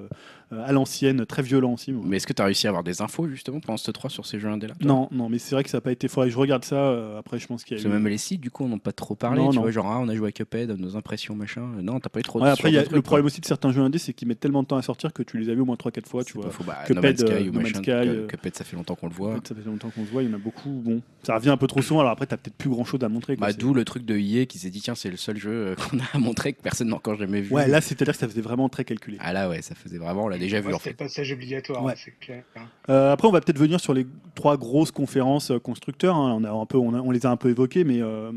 euh, 0.52 0.64
à 0.66 0.72
l'ancienne, 0.72 1.24
très 1.28 1.44
violent 1.44 1.74
aussi. 1.74 1.92
Mais 1.92 2.18
est-ce 2.18 2.26
que 2.26 2.34
tu 2.34 2.42
as 2.42 2.46
réussi 2.46 2.66
à 2.66 2.72
avoir 2.72 2.84
des 2.84 3.02
infos 3.04 3.28
justement 3.30 3.60
pendant 3.60 3.78
ce 3.78 3.92
3 3.92 4.10
sur 4.10 4.26
ces 4.26 4.40
jeux 4.40 4.50
indés 4.50 4.66
là 4.66 4.74
Non, 4.82 5.08
non, 5.12 5.30
mais 5.30 5.38
c'est 5.38 5.54
vrai 5.54 5.64
que 5.64 5.70
ça 5.70 5.78
n'a 5.78 5.82
pas 5.82 5.92
été. 5.92 6.08
Faudrait 6.08 6.30
que 6.30 6.34
je 6.34 6.40
regarde 6.40 6.66
ça. 6.66 6.76
euh, 6.78 7.20
après, 7.20 7.38
je 7.38 7.46
pense 7.46 7.64
qu'il 7.64 7.78
y 7.78 7.80
a 7.80 7.84
eu- 7.84 7.88
même 7.88 8.08
les 8.08 8.18
sites, 8.18 8.42
du 8.42 8.50
coup, 8.50 8.64
on 8.64 8.70
n'a 8.70 8.80
pas 8.80 8.92
trop 8.92 9.14
parlé. 9.14 9.40
Non, 9.40 9.52
tu 9.52 9.58
non. 9.58 9.62
vois, 9.62 9.72
genre, 9.72 9.86
ah, 9.86 10.00
on 10.02 10.10
a 10.10 10.16
joué 10.16 10.30
à 10.30 10.32
Cuphead, 10.32 10.72
nos 10.80 10.96
impressions, 10.96 11.36
machin. 11.36 11.62
Non, 11.82 12.00
t'as 12.00 12.10
pas 12.10 12.20
eu 12.20 12.24
trop 12.24 12.40
de 12.40 12.46
Ouais, 12.46 12.50
après, 12.50 12.72
y 12.72 12.78
a 12.78 12.82
le 12.82 12.88
problème 13.04 13.04
quoi. 13.24 13.28
aussi 13.28 13.40
de 13.42 13.46
certains 13.46 13.72
jeux 13.72 13.82
indés, 13.84 14.00
c'est 14.00 14.14
qu'ils 14.14 14.28
mettent 14.28 14.40
tellement 14.40 14.64
de 14.64 14.68
temps 14.68 14.78
à 14.78 14.82
sortir 14.82 15.14
que 15.14 15.22
tu 15.22 15.38
les 15.38 15.50
as 15.50 15.54
vus 15.54 15.62
au 15.62 15.66
moins 15.66 15.76
3-4 15.76 16.08
fois, 16.08 16.24
tu 16.24 16.34
vois. 16.34 16.50
faux. 16.50 16.64
Bah, 16.66 16.80
Cuphead, 16.88 16.96
No 16.96 17.02
Man's 17.04 17.20
Sky 17.20 17.50
ou 17.50 17.52
No 17.54 17.60
Man's 17.62 17.74
machin. 17.78 18.02
Sky, 18.04 18.28
Cuphead, 18.30 18.56
ça 18.56 18.64
fait 18.64 18.76
longtemps 18.76 18.96
qu'on 18.96 19.08
le 19.10 19.14
voit. 19.14 19.34
Peut-être 19.34 19.48
ça 19.50 19.56
fait 19.56 19.70
longtemps 19.70 19.92
qu'on 19.92 20.06
se 20.06 20.10
voit, 20.12 20.24
il 20.24 20.30
y 20.30 20.32
en 20.32 20.36
a 20.36 20.40
beaucoup. 20.40 20.72
Bon, 20.72 21.02
ça 21.22 21.36
revient 21.36 21.50
un 21.50 21.58
peu 21.58 21.68
trop 21.68 21.84
souvent. 21.84 22.00
Alors 22.00 22.14
après, 22.14 22.26
t'as 22.26 22.38
peut-être 22.38 22.56
plus 22.58 22.72
grand 22.72 22.84
chose 22.84 23.04
à 23.04 23.10
montrer. 23.10 23.36
Bah, 23.36 23.54
D'où 23.54 23.76
le 23.76 23.86
truc 23.86 24.06
de 24.06 24.18
EA 24.18 24.48
qui 24.48 24.58
s'est 24.58 24.72
dit 24.72 24.82
tiens 24.82 24.96
c'est 24.96 25.12
le 25.12 25.18
seul 25.18 25.38
jeu 25.38 25.76
qu'on 25.92 26.00
a 26.00 26.04
à 26.14 26.18
montrer 26.32 26.54
que 26.54 26.62
personne 26.62 26.88
n'a 26.90 26.96
encore 26.96 27.16
jamais 27.18 27.42
vu. 27.42 27.54
Ouais, 27.54 27.68
là, 27.68 27.82
c'est-à-dire 27.82 28.14
que 28.14 28.20
ça 28.20 28.28
faisait 28.28 28.42
vraiment 28.42 28.70
très 28.70 28.86
calculé. 28.86 29.18
Ah 29.20 29.34
là 29.34 29.50
ouais 29.50 29.62
ça 29.62 29.76
faisait 29.76 29.98
vraiment 29.98 30.24
on 30.26 30.28
l'a 30.30 30.38
déjà 30.38 30.62
vu 30.62 30.74
en 30.74 30.80
fait. 30.80 30.92
le 30.92 30.96
passage 30.96 31.32
obligatoire, 31.32 31.84
Ouais. 31.84 31.94
c'est 31.98 32.18
clair. 32.20 32.44
Euh, 32.90 33.12
après, 33.12 33.28
on 33.28 33.32
va 33.32 33.42
peut-être 33.42 33.60
venir 33.60 33.80
sur 33.80 33.94
les 33.94 34.06
trois 34.36 34.58
grosses 34.58 34.92
conférences 34.92 35.52
euh, 35.52 35.60
constructeurs. 35.60 36.16
hein. 36.16 36.38
On, 36.40 36.44
a 36.44 36.52
un 36.52 36.66
peu, 36.66 36.78
on, 36.78 36.94
a- 36.94 37.00
on 37.02 37.12
les 37.12 37.26
a 37.26 37.30
un 37.30 37.38
peu 37.38 37.50
évoquées, 37.50 37.84
mais 37.84 38.02
euh, 38.02 38.32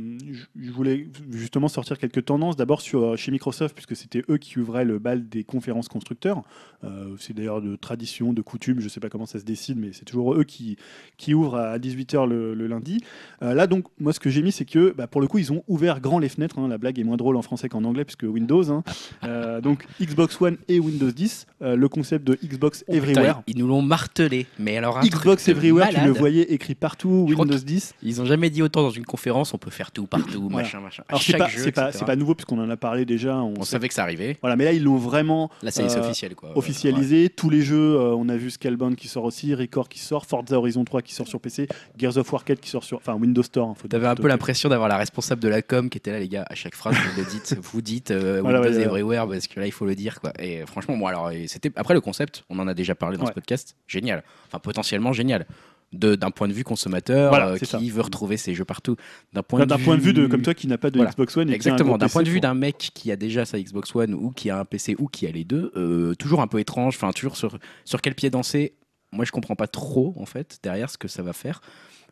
je- 0.61 0.71
voulais 0.73 1.07
justement 1.31 1.69
sortir 1.69 1.99
quelques 1.99 2.25
tendances. 2.25 2.57
D'abord 2.57 2.81
sur 2.81 3.17
chez 3.17 3.31
Microsoft, 3.31 3.75
puisque 3.75 3.95
c'était 3.97 4.23
eux 4.29 4.39
qui 4.39 4.59
ouvraient 4.59 4.85
le 4.85 4.99
bal 4.99 5.29
des 5.29 5.45
conférences 5.45 5.89
constructeurs. 5.89 6.43
Euh, 6.83 7.15
c'est 7.19 7.33
d'ailleurs 7.35 7.63
de 7.63 7.77
tradition, 7.77 8.33
de 8.33 8.43
coutume, 8.43 8.81
je 8.81 8.89
sais 8.89 9.01
pas 9.01 9.09
comment 9.09 9.27
ça 9.27 9.39
se 9.39 9.45
décide, 9.45 9.79
mais 9.79 9.91
c'est 9.93 10.05
toujours 10.05 10.35
eux 10.35 10.45
qui, 10.45 10.77
qui 11.17 11.33
ouvrent 11.35 11.57
à 11.57 11.79
18h 11.79 12.27
le, 12.29 12.55
le 12.55 12.67
lundi. 12.67 12.99
Euh, 13.43 13.55
là, 13.55 13.67
donc, 13.67 13.85
moi, 14.01 14.13
ce 14.13 14.21
que 14.21 14.31
j'ai 14.31 14.43
mis, 14.43 14.53
c'est 14.53 14.65
que 14.65 14.93
bah, 14.97 15.07
pour 15.07 15.21
le 15.21 15.27
coup, 15.29 15.39
ils 15.39 15.53
ont 15.53 15.63
ouvert 15.69 16.01
grand 16.01 16.19
les 16.19 16.29
fenêtres. 16.29 16.59
hein. 16.59 16.69
La 16.69 16.79
blague 16.79 16.99
est 16.99 17.05
moins 17.05 17.17
drôle 17.17 17.37
en 17.37 17.43
français 17.43 17.69
qu'en 17.69 17.84
anglais, 17.85 18.05
puisque 18.05 18.25
Windows. 18.25 18.71
hein. 18.71 18.83
Euh, 19.25 19.61
donc, 19.61 19.87
Xbox 20.01 20.39
One 20.41 20.57
et 20.69 20.79
Windows 20.81 21.11
10. 21.11 21.47
euh, 21.63 21.77
le 21.77 21.89
concept 21.89 22.27
de 22.27 22.39
Xbox 22.45 22.85
Oh, 22.87 22.93
putain, 22.93 23.03
Everywhere. 23.11 23.43
ils 23.47 23.57
nous 23.57 23.67
l'ont 23.67 23.81
martelé. 23.81 24.47
Mais 24.59 24.77
alors 24.77 24.99
un 24.99 25.03
Xbox 25.03 25.49
Everywhere, 25.49 25.89
tu 25.89 25.95
le 25.95 26.01
malade. 26.03 26.17
voyais 26.19 26.43
écrit 26.53 26.75
partout, 26.75 27.27
Je 27.31 27.35
Windows 27.35 27.57
10. 27.57 27.95
Ils 28.03 28.21
ont 28.21 28.27
jamais 28.27 28.51
dit 28.51 28.61
autant 28.63 28.83
dans 28.83 28.91
une 28.91 29.07
conférence 29.07 29.55
on 29.55 29.59
peut 29.59 29.71
faire 29.71 29.91
tout 29.93 30.07
partout 30.07 30.49
Voilà. 30.51 30.67
machin 30.67 30.81
machin. 30.81 31.05
Alors 31.09 31.23
c'est 31.23 31.73
pas, 31.73 31.91
pas, 31.93 32.05
pas 32.05 32.17
nouveau 32.17 32.35
puisqu'on 32.35 32.59
en 32.63 32.69
a 32.69 32.77
parlé 32.77 33.05
déjà. 33.07 33.37
On, 33.37 33.55
On 33.59 33.63
sait- 33.63 33.73
savait 33.73 33.89
que 33.89 33.95
ça 33.95 34.03
arrivait. 34.03 34.37
Voilà, 34.43 34.57
mais 34.57 34.65
là 34.65 34.73
ils 34.73 34.83
l'ont 34.83 34.97
vraiment 34.97 35.51
Là 35.63 35.71
ça 35.71 35.83
euh, 35.83 36.01
officiel 36.01 36.35
quoi. 36.35 36.57
officialisé. 36.57 37.31
Tous 37.31 37.49
les 37.51 37.63
jeux, 37.63 37.97
euh, 37.97 38.15
on 38.17 38.29
a 38.29 38.37
vu 38.37 38.51
Scalebound 38.51 38.97
qui 38.97 39.09
sort 39.09 39.25
aussi, 39.25 39.55
Record 39.55 39.89
qui 39.89 39.99
sort, 40.01 40.27
Forza 40.27 40.57
Horizon 40.59 40.85
3 40.85 41.03
qui 41.03 41.15
sort 41.15 41.29
sur 41.29 41.41
PC, 41.41 41.69
Gears 41.97 42.17
of 42.19 42.31
War 42.33 42.45
4 42.45 42.61
qui 42.61 42.69
sort 42.71 42.85
sur, 42.85 42.99
enfin 42.99 43.15
Windows 43.15 43.43
Store. 43.43 43.69
hein, 43.71 43.75
T'avais 43.89 44.07
un 44.07 44.15
peu 44.17 44.29
l'impression 44.29 44.69
d'avoir 44.69 44.89
la 44.89 44.97
responsable 44.97 45.41
de 45.41 45.49
la 45.49 45.63
com 45.63 45.89
qui 45.89 45.99
était 45.99 46.13
là, 46.13 46.19
les 46.19 46.29
gars. 46.29 46.45
À 46.51 46.55
chaque 46.55 46.75
phrase, 46.75 46.95
vous 46.97 47.21
le 47.23 47.27
dites, 47.31 47.57
vous 47.75 47.83
dites 47.83 48.11
euh, 48.11 48.41
Voilà, 48.41 48.61
Windows 48.61 48.77
ouais. 48.79 48.85
Everywhere 48.85 49.29
parce 49.29 49.47
que 49.49 49.61
là, 49.61 49.67
il 49.67 49.73
faut 49.73 49.85
le 49.85 49.95
dire, 49.95 50.21
quoi. 50.21 50.33
Et 50.39 50.65
franchement, 50.67 50.97
moi, 50.97 51.11
alors, 51.11 51.31
et 51.31 51.47
c'était 51.49 51.71
après 51.77 51.95
le 51.95 52.01
concept, 52.01 52.45
on 52.49 52.59
en 52.59 52.69
a 52.69 52.75
déjà 52.75 52.95
parlé 52.95 53.17
dans 53.17 53.25
Ouais. 53.25 53.31
ce 53.31 53.35
podcast. 53.35 53.77
Génial, 53.87 54.23
enfin 54.47 54.59
potentiellement 54.59 55.13
génial. 55.13 55.47
De- 55.93 56.17
D'un 56.17 56.33
point 56.33 56.49
de 56.49 56.53
vue 56.53 56.65
consommateur 56.65 57.29
Voilà, 57.31 57.51
euh, 57.51 57.59
qui 57.59 57.67
ça. 57.67 57.79
veut 57.79 58.01
retrouver 58.03 58.37
ses 58.37 58.53
jeux 58.55 58.65
partout. 58.65 58.97
D'un 59.33 59.45
point, 59.45 59.61
Enfin, 59.61 59.67
D'un 59.67 59.79
point 59.79 59.97
de 59.97 60.03
vue 60.03 60.13
de 60.13 60.27
comme 60.27 60.43
toi 60.43 60.53
qui 60.55 60.67
n'a 60.67 60.77
pas 60.79 60.91
de 60.91 60.97
Voilà. 60.97 61.11
Xbox 61.13 61.37
One 61.37 61.51
et 61.51 61.55
Exactement, 61.55 61.99
d'un 61.99 62.09
point 62.09 62.23
de 62.25 62.31
vue 62.31 62.41
d'un 62.41 62.55
mec 62.55 62.91
qui 62.95 63.13
a 63.13 63.17
déjà 63.17 63.45
sa 63.45 63.61
Xbox 63.61 63.95
One 63.95 64.13
ou 64.15 64.31
qui 64.31 64.51
a 64.51 64.59
un 64.59 64.65
PC 64.65 64.97
ou 64.99 65.07
qui 65.07 65.27
a 65.27 65.31
les 65.31 65.45
deux, 65.45 65.71
euh, 65.77 66.15
toujours 66.17 66.41
un 66.41 66.49
peu 66.49 66.59
étrange, 66.59 66.97
enfin 66.97 67.13
toujours 67.13 67.37
sur, 67.37 67.59
sur 67.85 68.01
quel 68.03 68.15
pied 68.17 68.29
danser, 68.29 68.75
moi 69.13 69.25
je 69.25 69.31
comprends 69.31 69.55
pas 69.55 69.69
trop 69.69 70.15
en 70.19 70.27
fait 70.27 70.59
derrière 70.65 70.91
ce 70.91 70.99
que 70.99 71.07
ça 71.07 71.23
va 71.23 71.33
faire. 71.33 71.61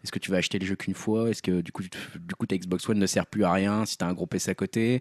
Est-ce 0.05 0.11
que 0.13 0.19
tu 0.19 0.31
vas 0.33 0.37
acheter 0.39 0.59
le 0.61 0.67
jeu 0.67 0.75
qu'une 0.77 0.95
fois? 0.95 1.31
Est-ce 1.31 1.43
que 1.43 1.61
du 1.61 1.71
coup, 1.73 1.83
du 1.83 2.35
coup 2.37 2.47
ta 2.47 2.57
Xbox 2.57 2.89
One 2.89 2.99
ne 2.99 3.07
sert 3.07 3.25
plus 3.27 3.43
à 3.45 3.53
rien 3.53 3.85
si 3.85 3.97
tu 3.99 4.05
as 4.05 4.09
un 4.09 4.13
gros 4.15 4.27
PC 4.27 4.51
à 4.51 4.55
côté? 4.55 5.01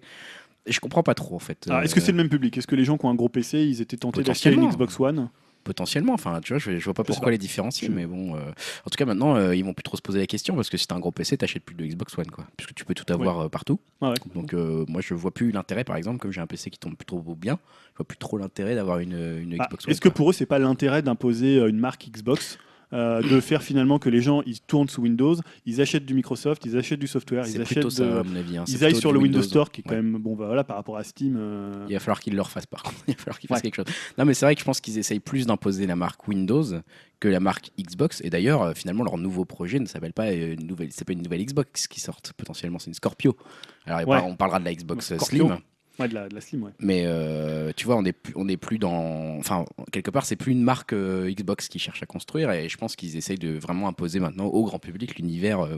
Et 0.66 0.72
Je 0.72 0.80
comprends 0.80 1.04
pas 1.04 1.14
trop 1.16 1.36
en 1.36 1.40
fait. 1.40 1.68
Est-ce 1.68 1.72
Euh, 1.92 1.96
que 1.96 2.00
c'est 2.02 2.12
le 2.12 2.18
même 2.18 2.30
public? 2.30 2.58
Est-ce 2.58 2.68
que 2.68 2.76
les 2.76 2.86
gens 2.86 2.98
qui 2.98 3.06
ont 3.06 3.10
un 3.10 3.16
gros 3.16 3.30
PC, 3.30 3.64
ils 3.66 3.82
étaient 3.82 3.98
tentés 3.98 4.24
d'acheter 4.24 4.52
une. 4.52 4.68
Xbox 4.70 5.00
One? 5.00 5.30
Potentiellement, 5.64 6.14
enfin, 6.14 6.40
tu 6.42 6.54
vois, 6.54 6.58
je, 6.60 6.80
je 6.80 6.86
vois 6.86 6.96
pas 6.96 7.04
pourquoi 7.04 7.26
pas. 7.26 7.32
les 7.32 7.38
différencier, 7.38 7.88
mais 7.88 8.08
bon. 8.08 8.36
euh, 8.36 8.40
en 8.40 8.90
tout 8.90 8.98
cas, 8.98 9.06
maintenant, 9.06 9.36
euh, 9.36 9.56
ils 9.56 9.64
vont 9.64 9.76
plus 9.76 9.84
trop 9.84 9.96
se 9.96 10.02
poser 10.02 10.18
la 10.20 10.26
question 10.26 10.56
parce 10.56 10.72
que 10.72 10.78
si 10.78 10.88
t'as 10.88 10.96
un 10.96 11.00
gros 11.00 11.12
PC, 11.12 11.38
t'achètes 11.38 11.64
plus 11.64 11.76
de 11.76 11.86
Xbox 11.86 12.18
One, 12.18 12.32
quoi. 12.32 12.48
Puisque 12.58 12.74
tu 12.74 12.84
peux 12.84 12.96
tout 12.96 13.06
avoir 13.14 13.42
euh, 13.42 13.48
partout. 13.48 13.80
Ouais. 14.02 14.16
Donc, 14.34 14.56
euh, 14.56 14.86
moi, 14.88 15.02
je 15.02 15.14
vois 15.14 15.30
plus 15.32 15.52
l'intérêt, 15.52 15.84
par 15.84 15.98
exemple, 15.98 16.18
comme 16.18 16.32
j'ai 16.32 16.42
un 16.42 16.48
PC 16.48 16.72
qui 16.72 16.80
tombe 16.80 16.96
plutôt 16.96 17.20
bien, 17.38 17.60
je 17.94 17.98
vois 17.98 18.08
plus 18.08 18.18
trop 18.18 18.40
l'intérêt 18.40 18.74
d'avoir 18.74 18.98
une, 18.98 19.14
une 19.14 19.56
Ah, 19.60 19.66
Xbox 19.68 19.86
One. 19.86 19.92
Est-ce 19.92 20.02
que 20.02 20.10
pour 20.10 20.32
eux, 20.32 20.34
c'est 20.34 20.48
pas 20.48 20.58
l'intérêt 20.58 21.04
d'imposer 21.04 21.58
euh, 21.60 21.70
une 21.70 21.78
marque 21.78 22.08
Xbox? 22.12 22.58
Euh, 22.94 23.22
de 23.22 23.40
faire 23.40 23.64
finalement 23.64 24.00
que 24.00 24.10
les 24.10 24.22
gens 24.22 24.42
ils 24.46 24.60
tournent 24.60 24.90
sous 24.90 25.02
Windows, 25.02 25.36
ils 25.66 25.82
achètent 25.82 26.06
du 26.06 26.14
Microsoft, 26.14 26.66
ils 26.66 26.78
achètent 26.78 27.00
du 27.00 27.08
software, 27.08 27.46
ils 27.48 27.62
achètent 27.62 27.90
ça, 27.90 28.04
de- 28.06 28.12
à 28.12 28.24
mon 28.24 28.36
avis. 28.36 28.58
hein. 28.58 28.64
Ils 28.68 28.84
aillent 28.84 28.96
sur 28.96 29.12
le 29.14 29.20
Windows 29.20 29.42
Store 29.42 29.72
qui 29.72 29.82
est 29.82 29.84
quand 29.84 29.92
Ouais. 29.96 30.02
même 30.02 30.18
bon 30.18 30.36
bah, 30.36 30.46
voilà 30.48 30.64
par 30.64 30.76
rapport 30.78 30.98
à 30.98 31.04
Steam 31.04 31.36
euh, 31.38 31.86
Il 31.90 31.94
va 31.94 32.00
falloir 32.00 32.20
qu'ils 32.20 32.36
le 32.36 32.42
refassent 32.42 32.66
par 32.66 32.84
contre. 32.84 32.98
Il 33.08 33.14
va 33.16 33.20
falloir 33.20 33.40
qu'ils 33.40 33.48
fassent 33.48 33.58
Ouais. 33.58 33.72
quelque 33.72 33.76
chose. 33.76 33.86
Non, 34.18 34.26
mais 34.26 34.34
c'est 34.34 34.46
vrai 34.46 34.56
que 34.56 34.60
je 34.62 34.66
pense 34.66 34.82
qu'ils 34.82 34.98
essayent 34.98 35.20
plus 35.20 35.46
d'imposer 35.46 35.88
la 35.88 35.96
marque 35.96 36.28
Windows 36.28 36.64
que 37.20 37.28
la 37.28 37.40
marque 37.40 37.70
Xbox. 37.80 38.22
Et 38.24 38.30
d'ailleurs, 38.30 38.62
euh, 38.64 38.74
finalement, 38.74 39.04
leur 39.04 39.18
nouveau 39.18 39.46
projet 39.46 39.80
ne 39.80 39.86
s'appelle 39.86 40.14
pas 40.14 40.32
une 40.34 40.66
nouvelle. 40.66 40.90
C'est 40.92 41.06
pas 41.06 41.14
une 41.14 41.22
nouvelle 41.22 41.46
Xbox 41.46 41.88
qui 41.88 42.00
sort 42.00 42.20
potentiellement, 42.36 42.80
c'est 42.80 42.88
une 42.88 42.94
Scorpio. 42.96 43.36
Alors, 43.86 44.08
Ouais. 44.08 44.20
on 44.26 44.36
parlera 44.36 44.60
de 44.60 44.66
la 44.66 44.74
Xbox 44.74 45.06
Scorpio. 45.16 45.48
Slim. 45.48 45.58
De, 46.08 46.16
la. 46.16 46.28
Mais 46.80 47.04
euh, 47.06 47.72
tu 47.76 47.86
vois, 47.86 47.96
on 47.96 48.06
est 48.06 48.14
plus, 48.14 48.34
on 48.36 48.46
plus 48.58 48.78
dans. 48.78 49.38
Enfin, 49.38 49.66
quelque 49.92 50.12
part, 50.12 50.26
c'est 50.26 50.36
plus 50.36 50.52
une 50.52 50.64
marque 50.64 50.94
euh, 50.94 51.32
Xbox 51.32 51.68
qui 51.68 51.80
cherche 51.80 52.02
à 52.04 52.06
construire. 52.06 52.52
Et 52.52 52.70
je 52.70 52.78
pense 52.78 52.96
qu'ils 52.96 53.18
essayent 53.18 53.38
de 53.38 53.58
vraiment 53.58 53.88
imposer 53.88 54.20
maintenant 54.20 54.46
au 54.46 54.64
grand 54.64 54.80
public 54.80 55.18
l'univers. 55.18 55.62
euh, 55.62 55.78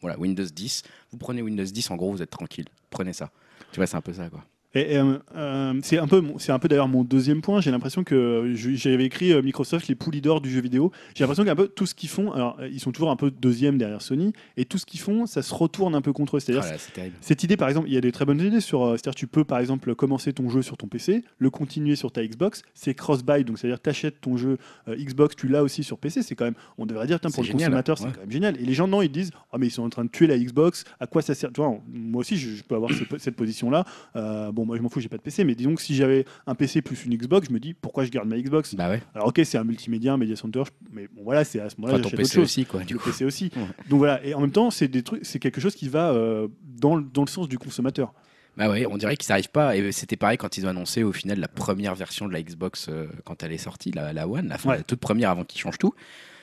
voilà, 0.00 0.18
Windows 0.18 0.44
10. 0.44 0.82
Vous 1.10 1.18
prenez 1.18 1.42
Windows 1.42 1.64
10, 1.64 1.90
en 1.90 1.96
gros, 1.96 2.12
vous 2.12 2.22
êtes 2.22 2.30
tranquille. 2.30 2.66
Prenez 2.90 3.12
ça. 3.12 3.30
Tu 3.72 3.76
vois, 3.76 3.86
c'est 3.86 3.96
un 3.96 4.02
peu 4.02 4.12
ça, 4.12 4.28
quoi. 4.28 4.44
Et, 4.74 4.94
et, 4.94 5.02
euh, 5.36 5.80
c'est 5.82 5.98
un 5.98 6.06
peu, 6.06 6.22
c'est 6.38 6.52
un 6.52 6.58
peu 6.58 6.68
d'ailleurs 6.68 6.88
mon 6.88 7.04
deuxième 7.04 7.42
point. 7.42 7.60
J'ai 7.60 7.70
l'impression 7.70 8.04
que 8.04 8.52
j'avais 8.54 9.04
écrit 9.04 9.32
euh, 9.32 9.42
Microsoft 9.42 9.88
les 9.88 9.94
poulies 9.94 10.20
d'or 10.20 10.40
du 10.40 10.50
jeu 10.50 10.60
vidéo. 10.60 10.92
J'ai 11.14 11.24
l'impression 11.24 11.44
qu'un 11.44 11.56
peu 11.56 11.68
tout 11.68 11.86
ce 11.86 11.94
qu'ils 11.94 12.08
font, 12.08 12.32
alors 12.32 12.56
euh, 12.60 12.68
ils 12.68 12.80
sont 12.80 12.92
toujours 12.92 13.10
un 13.10 13.16
peu 13.16 13.30
deuxième 13.30 13.78
derrière 13.78 14.02
Sony, 14.02 14.32
et 14.56 14.64
tout 14.64 14.78
ce 14.78 14.86
qu'ils 14.86 15.00
font, 15.00 15.26
ça 15.26 15.42
se 15.42 15.54
retourne 15.54 15.94
un 15.94 16.00
peu 16.02 16.12
contre 16.12 16.36
eux. 16.36 16.40
C'est-à-dire 16.40 16.64
Ah. 16.64 17.02
Cette 17.20 17.42
idée, 17.42 17.56
par 17.56 17.68
exemple, 17.68 17.88
il 17.88 17.94
y 17.94 17.96
a 17.96 18.00
des 18.00 18.12
très 18.12 18.24
bonnes 18.24 18.40
idées 18.40 18.60
sur. 18.60 18.90
C'est-à-dire, 18.92 19.14
tu 19.14 19.26
peux, 19.26 19.44
par 19.44 19.58
exemple, 19.58 19.94
commencer 19.94 20.32
ton 20.32 20.48
jeu 20.48 20.62
sur 20.62 20.76
ton 20.76 20.86
PC, 20.86 21.24
le 21.38 21.50
continuer 21.50 21.96
sur 21.96 22.12
ta 22.12 22.24
Xbox. 22.24 22.62
C'est 22.74 22.94
cross-buy, 22.94 23.44
donc 23.44 23.58
c'est-à-dire, 23.58 23.80
tu 23.80 23.90
achètes 23.90 24.20
ton 24.20 24.36
jeu 24.36 24.58
euh, 24.88 24.96
Xbox, 24.96 25.36
tu 25.36 25.48
l'as 25.48 25.62
aussi 25.62 25.84
sur 25.84 25.98
PC. 25.98 26.22
C'est 26.22 26.34
quand 26.34 26.44
même, 26.44 26.54
on 26.78 26.86
devrait 26.86 27.06
dire, 27.06 27.20
pour 27.20 27.42
le 27.42 27.46
génial, 27.46 27.58
consommateur, 27.58 27.98
c'est 27.98 28.12
quand 28.12 28.20
même 28.20 28.30
génial. 28.30 28.60
Et 28.60 28.64
les 28.64 28.74
gens, 28.74 28.88
non, 28.88 29.02
ils 29.02 29.10
disent, 29.10 29.30
oh, 29.52 29.58
mais 29.58 29.66
ils 29.66 29.70
sont 29.70 29.82
en 29.82 29.90
train 29.90 30.04
de 30.04 30.10
tuer 30.10 30.26
la 30.26 30.38
Xbox. 30.38 30.84
À 31.00 31.06
quoi 31.06 31.22
ça 31.22 31.34
sert? 31.34 31.52
Tu 31.52 31.60
vois, 31.60 31.78
moi 31.88 32.20
aussi, 32.20 32.36
je, 32.36 32.56
je 32.56 32.62
peux 32.62 32.74
avoir 32.74 32.90
cette, 32.92 33.18
cette 33.18 33.36
position-là. 33.36 33.84
Euh, 34.16 34.52
bon, 34.52 34.61
moi, 34.64 34.76
je 34.76 34.82
m'en 34.82 34.88
fous, 34.88 35.00
j'ai 35.00 35.08
pas 35.08 35.16
de 35.16 35.22
PC, 35.22 35.44
mais 35.44 35.54
disons 35.54 35.74
que 35.74 35.82
si 35.82 35.94
j'avais 35.94 36.24
un 36.46 36.54
PC 36.54 36.82
plus 36.82 37.04
une 37.04 37.16
Xbox, 37.16 37.48
je 37.48 37.52
me 37.52 37.60
dis, 37.60 37.74
pourquoi 37.74 38.04
je 38.04 38.10
garde 38.10 38.28
ma 38.28 38.38
Xbox? 38.38 38.74
Bah 38.74 38.88
ouais. 38.88 39.02
Alors, 39.14 39.28
ok, 39.28 39.40
c'est 39.44 39.58
un 39.58 39.64
multimédia, 39.64 40.12
un 40.12 40.16
media 40.16 40.36
center, 40.36 40.62
mais 40.92 41.08
bon, 41.14 41.22
voilà, 41.24 41.44
c'est 41.44 41.60
à 41.60 41.68
ce 41.70 41.76
moment-là, 41.78 41.94
Enfin, 41.94 42.02
j'achète 42.04 42.14
autre 42.14 42.22
PC 42.22 42.34
chose 42.34 42.44
aussi, 42.44 42.64
quoi. 42.66 42.82
Du 42.84 42.94
le 42.94 42.98
coup. 42.98 43.10
PC 43.10 43.24
aussi. 43.24 43.50
Ouais. 43.56 43.62
Donc 43.88 43.98
voilà, 43.98 44.24
et 44.24 44.34
en 44.34 44.40
même 44.40 44.50
temps, 44.52 44.70
c'est 44.70 44.88
des 44.88 45.02
trucs, 45.02 45.24
c'est 45.24 45.38
quelque 45.38 45.60
chose 45.60 45.74
qui 45.74 45.88
va 45.88 46.10
euh, 46.10 46.48
dans, 46.62 46.96
le- 46.96 47.04
dans 47.04 47.22
le 47.22 47.28
sens 47.28 47.48
du 47.48 47.58
consommateur. 47.58 48.12
Bah 48.56 48.68
ouais, 48.68 48.84
on 48.84 48.98
dirait 48.98 49.16
qu'ils 49.16 49.30
n'arrivent 49.32 49.48
pas. 49.50 49.76
Et 49.76 49.92
c'était 49.92 50.16
pareil 50.16 50.36
quand 50.36 50.58
ils 50.58 50.66
ont 50.66 50.68
annoncé 50.68 51.02
au 51.02 51.12
final 51.12 51.40
la 51.40 51.48
première 51.48 51.94
version 51.94 52.28
de 52.28 52.34
la 52.34 52.42
Xbox 52.42 52.86
euh, 52.90 53.06
quand 53.24 53.42
elle 53.42 53.52
est 53.52 53.56
sortie, 53.58 53.92
la, 53.92 54.12
la 54.12 54.28
One, 54.28 54.48
la, 54.48 54.58
fin, 54.58 54.68
Ouais. 54.70 54.76
la 54.76 54.82
toute 54.82 55.00
première 55.00 55.30
avant 55.30 55.44
qu'ils 55.44 55.60
changent 55.62 55.78
tout. 55.78 55.94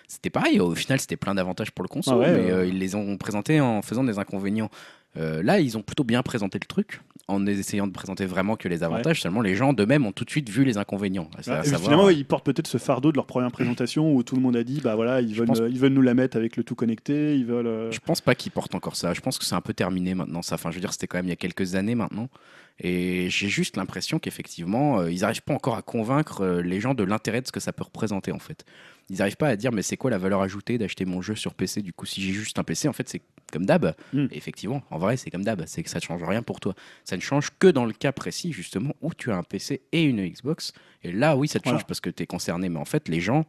C'était 0.08 0.32
pareil. 0.32 0.60
Au 0.60 0.74
final, 0.74 1.00
c'était 1.00 1.18
plein 1.18 1.36
d'avantages 1.36 1.70
pour 1.70 1.84
le 1.84 1.88
console, 1.88 2.16
Ah 2.26 2.32
ouais, 2.32 2.32
mais 2.46 2.52
euh, 2.52 2.66
ils 2.66 2.80
les 2.80 2.96
ont 2.96 3.16
présentés 3.18 3.62
en 3.62 3.84
faisant 3.84 4.04
des 4.04 4.18
inconvénients. 4.18 4.72
Euh, 5.18 5.42
là, 5.44 5.60
ils 5.60 5.78
ont 5.78 5.82
plutôt 5.82 6.04
bien 6.04 6.22
présenté 6.24 6.60
le 6.62 6.68
truc 6.68 7.02
en 7.28 7.46
essayant 7.46 7.86
de 7.86 7.92
présenter 7.92 8.26
vraiment 8.26 8.56
que 8.56 8.68
les 8.68 8.82
avantages. 8.84 9.22
Seulement, 9.22 9.42
les 9.42 9.56
gens 9.56 9.72
d'eux-mêmes 9.74 10.06
ont 10.06 10.12
tout 10.12 10.26
de 10.26 10.30
suite 10.32 10.50
vu 10.50 10.64
les 10.64 10.78
inconvénients. 10.78 11.30
À 11.34 11.38
Ouais, 11.38 11.60
et 11.60 11.64
savoir- 11.64 11.82
finalement, 11.82 12.10
ils 12.10 12.26
portent 12.26 12.46
peut-être 12.46 12.68
ce 12.68 12.78
fardeau 12.80 13.12
de 13.12 13.18
leur 13.18 13.26
première 13.28 13.52
présentation 13.52 14.16
où 14.16 14.24
tout 14.24 14.36
le 14.36 14.42
monde 14.42 14.56
a 14.56 14.64
dit 14.64 14.82
bah 14.82 14.96
voilà, 14.96 15.22
ils 15.22 15.36
veulent, 15.36 15.48
pense- 15.48 15.60
euh, 15.62 15.70
ils 15.70 15.80
veulent 15.80 15.94
nous 15.94 16.02
la 16.02 16.14
mettre 16.16 16.38
avec 16.38 16.58
le 16.58 16.64
tout 16.64 16.74
connecté, 16.76 17.36
ils 17.38 17.46
veulent. 17.46 17.68
euh, 17.68 17.92
Je 17.92 18.00
pense 18.00 18.22
pas 18.22 18.34
qu'ils 18.34 18.52
portent 18.52 18.74
encore 18.76 18.96
ça. 18.96 19.14
Je 19.14 19.22
pense 19.22 19.38
que 19.38 19.46
c'est 19.46 19.56
un 19.56 19.62
peu 19.62 19.74
terminé 19.74 20.16
maintenant. 20.16 20.42
Ça, 20.42 20.56
enfin, 20.56 20.72
je 20.72 20.76
veux 20.76 20.82
dire, 20.82 20.92
c'était 20.94 21.08
quand 21.08 21.18
même 21.20 21.26
il 21.28 21.30
y 21.30 21.34
a 21.34 21.36
quelques 21.38 21.76
années 21.76 21.96
maintenant. 21.96 22.30
Et 22.82 23.30
j'ai 23.30 23.50
juste 23.50 23.76
l'impression 23.76 24.20
qu'effectivement, 24.20 25.00
euh, 25.00 25.12
ils 25.12 25.22
n'arrivent 25.22 25.42
pas 25.42 25.54
encore 25.54 25.76
à 25.76 25.82
convaincre 25.82 26.42
euh, 26.42 26.62
les 26.62 26.80
gens 26.80 26.94
de 26.94 27.04
l'intérêt 27.04 27.42
de 27.42 27.48
ce 27.48 27.52
que 27.52 27.60
ça 27.60 27.74
peut 27.74 27.84
représenter 27.84 28.32
en 28.32 28.40
fait. 28.40 28.66
Ils 29.10 29.18
n'arrivent 29.18 29.38
pas 29.38 29.50
à 29.50 29.56
dire 29.56 29.72
mais 29.72 29.82
c'est 29.82 29.98
quoi 29.98 30.12
la 30.12 30.18
valeur 30.18 30.42
ajoutée 30.42 30.78
d'acheter 30.78 31.04
mon 31.04 31.22
jeu 31.22 31.36
sur 31.36 31.54
PC 31.54 31.82
Du 31.82 31.92
coup, 31.92 32.06
si 32.06 32.22
j'ai 32.22 32.32
juste 32.32 32.58
un 32.58 32.64
PC, 32.64 32.88
en 32.88 32.94
fait, 32.94 33.10
c'est 33.10 33.22
comme 33.52 33.66
d'hab. 33.66 33.96
Mm. 34.14 34.28
Et 34.32 34.38
effectivement, 34.38 34.82
en 34.92 34.98
vrai, 34.98 35.18
c'est 35.18 35.30
comme 35.30 35.44
d'hab. 35.44 35.64
C'est 35.66 35.84
que 35.84 35.90
ça 35.90 36.00
ne 36.00 36.04
change 36.04 36.24
rien 36.24 36.42
pour 36.42 36.60
toi. 36.60 36.74
Ça 37.04 37.18
ne 37.18 37.22
change 37.22 37.50
que 37.60 37.68
dans 37.68 37.86
le 37.86 37.94
cas 37.94 38.12
précis 38.12 38.54
justement 38.54 38.96
où 39.02 39.14
tu 39.14 39.32
as 39.32 39.36
un 39.36 39.44
PC 39.44 39.82
et 39.92 40.04
une 40.04 40.26
Xbox. 40.26 40.72
Et 41.04 41.12
là, 41.12 41.36
oui, 41.36 41.48
ça 41.48 41.60
te 41.60 41.68
change 41.68 41.86
parce 41.86 42.00
que 42.00 42.10
tu 42.10 42.24
es 42.24 42.28
concerné. 42.28 42.70
Mais 42.70 42.80
en 42.80 42.86
fait, 42.86 43.10
les 43.10 43.20
gens, 43.20 43.46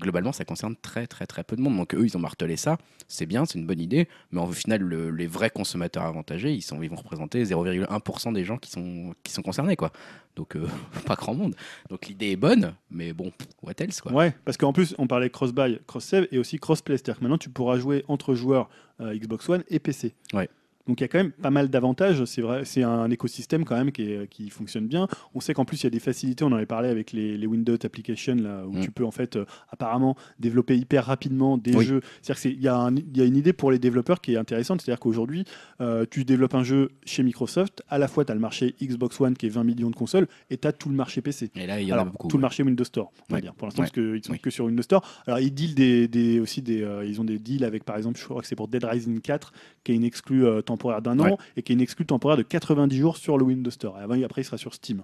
globalement, 0.00 0.32
ça 0.32 0.44
concerne 0.44 0.74
très 0.76 1.06
très 1.06 1.26
très 1.26 1.44
peu 1.44 1.56
de 1.56 1.60
monde. 1.60 1.76
Donc 1.76 1.94
eux, 1.94 2.04
ils 2.04 2.16
ont 2.16 2.20
martelé 2.20 2.56
ça. 2.56 2.78
C'est 3.08 3.26
bien, 3.26 3.44
c'est 3.44 3.58
une 3.58 3.66
bonne 3.66 3.80
idée. 3.80 4.08
Mais 4.32 4.40
au 4.40 4.50
final, 4.52 4.82
le- 4.82 5.10
les 5.10 5.26
vrais 5.26 5.50
consommateurs 5.50 6.04
avantagés, 6.04 6.52
ils, 6.52 6.62
sont, 6.62 6.82
ils 6.82 6.88
vont 6.90 6.96
représenter 6.96 7.44
0,1% 7.44 8.32
des 8.32 8.44
gens 8.44 8.56
qui 8.58 8.70
sont, 8.70 9.14
qui 9.22 9.32
sont 9.32 9.42
concernés. 9.42 9.76
quoi. 9.76 9.92
Donc 10.36 10.56
euh, 10.56 10.66
pas 11.06 11.14
grand 11.14 11.34
monde. 11.34 11.54
Donc 11.90 12.06
l'idée 12.06 12.30
est 12.30 12.36
bonne, 12.36 12.74
mais 12.90 13.12
bon, 13.12 13.30
what 13.62 13.72
else 13.78 14.00
quoi. 14.00 14.12
Ouais, 14.12 14.34
parce 14.44 14.56
qu'en 14.56 14.72
plus, 14.72 14.94
on 14.98 15.06
parlait 15.06 15.30
cross-buy, 15.30 15.78
cross-save 15.86 16.26
et 16.32 16.38
aussi 16.38 16.58
cross-play. 16.58 16.96
C'est-à-dire 16.96 17.18
que 17.18 17.22
maintenant, 17.24 17.38
tu 17.38 17.50
pourras 17.50 17.78
jouer 17.78 18.04
entre 18.08 18.34
joueurs 18.34 18.68
euh, 19.00 19.14
Xbox 19.16 19.48
One 19.48 19.64
et 19.68 19.78
PC. 19.78 20.14
Ouais. 20.32 20.48
Donc 20.86 21.00
il 21.00 21.04
y 21.04 21.06
a 21.06 21.08
quand 21.08 21.18
même 21.18 21.32
pas 21.32 21.50
mal 21.50 21.68
d'avantages. 21.70 22.24
C'est 22.26 22.42
vrai, 22.42 22.64
c'est 22.64 22.82
un 22.82 23.10
écosystème 23.10 23.64
quand 23.64 23.76
même 23.76 23.90
qui, 23.90 24.02
est- 24.02 24.28
qui 24.28 24.50
fonctionne 24.50 24.86
bien. 24.86 25.08
On 25.34 25.40
sait 25.40 25.54
qu'en 25.54 25.64
plus 25.64 25.80
il 25.82 25.84
y 25.84 25.86
a 25.86 25.90
des 25.90 25.98
facilités. 25.98 26.44
On 26.44 26.48
en 26.48 26.52
avait 26.56 26.66
parlé 26.66 26.88
avec 26.90 27.12
les, 27.12 27.38
les 27.38 27.46
Windows 27.46 27.76
Applications 27.82 28.34
là, 28.36 28.64
où 28.66 28.72
Mm. 28.76 28.80
tu 28.80 28.90
peux 28.90 29.04
en 29.04 29.10
fait 29.10 29.36
euh, 29.36 29.46
apparemment 29.70 30.14
développer 30.38 30.76
hyper 30.76 31.06
rapidement 31.06 31.56
des 31.56 31.74
Oui. 31.74 31.84
jeux. 31.86 32.00
C'est-à-dire 32.20 32.42
qu'il 32.42 32.62
y, 32.62 32.68
a 32.68 32.76
un- 32.76 32.94
il 32.96 33.16
y 33.16 33.22
a 33.22 33.24
une 33.24 33.36
idée 33.36 33.52
pour 33.54 33.70
les 33.70 33.78
développeurs 33.78 34.20
qui 34.20 34.34
est 34.34 34.36
intéressante. 34.36 34.82
C'est-à-dire 34.82 35.00
qu'aujourd'hui, 35.00 35.44
euh, 35.80 36.04
tu 36.10 36.24
développes 36.24 36.54
un 36.54 36.64
jeu 36.64 36.90
chez 37.06 37.22
Microsoft. 37.22 37.82
À 37.88 37.96
la 37.98 38.06
fois, 38.08 38.24
tu 38.26 38.32
as 38.32 38.34
le 38.34 38.40
marché 38.40 38.74
Xbox 38.82 39.18
One 39.20 39.34
qui 39.36 39.46
est 39.46 39.50
20 39.50 39.64
millions 39.64 39.90
de 39.90 39.96
consoles 39.96 40.26
et 40.50 40.58
tu 40.58 40.68
as 40.68 40.72
tout 40.72 40.90
le 40.90 40.94
marché 40.96 41.22
PC. 41.22 41.50
Et 41.56 41.66
là, 41.66 41.80
il 41.80 41.88
y 41.88 41.92
en 41.92 41.96
a 41.96 42.00
Alors, 42.00 42.12
beaucoup. 42.12 42.28
tout 42.28 42.36
le 42.36 42.42
marché 42.42 42.62
Windows 42.62 42.84
Store, 42.84 43.10
on 43.30 43.32
va 43.32 43.36
Ouais. 43.36 43.40
dire. 43.40 43.54
Pour 43.54 43.66
l'instant, 43.66 43.82
Ouais. 43.82 43.88
parce 43.88 43.92
qu'ils 43.94 44.22
sont 44.24 44.32
Oui. 44.32 44.38
que 44.38 44.50
sur 44.50 44.66
Windows 44.66 44.82
Store. 44.82 45.02
Alors, 45.26 45.38
ils 45.40 45.52
deal 45.54 45.74
des, 45.74 46.08
des- 46.08 46.40
aussi 46.40 46.60
des, 46.60 46.82
euh, 46.82 47.06
ils 47.06 47.20
ont 47.20 47.24
des 47.24 47.38
deals 47.38 47.64
avec, 47.64 47.84
par 47.84 47.96
exemple, 47.96 48.18
je 48.20 48.24
crois 48.24 48.42
que 48.42 48.46
c'est 48.46 48.56
pour 48.56 48.68
Dead 48.68 48.84
Rising 48.84 49.20
4, 49.20 49.52
qui 49.82 49.92
est 49.92 49.94
une 49.94 50.04
exclue 50.04 50.44
temporaire 50.76 51.02
d'un 51.02 51.18
an 51.20 51.24
Ouais. 51.24 51.36
et 51.56 51.62
qui 51.62 51.72
est 51.72 51.74
une 51.74 51.80
exclue 51.80 52.06
temporaire 52.06 52.36
de 52.36 52.42
90 52.42 52.96
jours 52.96 53.16
sur 53.16 53.38
le 53.38 53.44
Windows 53.44 53.70
Store. 53.70 53.98
Et 53.98 54.02
avant, 54.02 54.20
après, 54.22 54.42
il 54.42 54.44
sera 54.44 54.58
sur 54.58 54.74
Steam. 54.74 55.02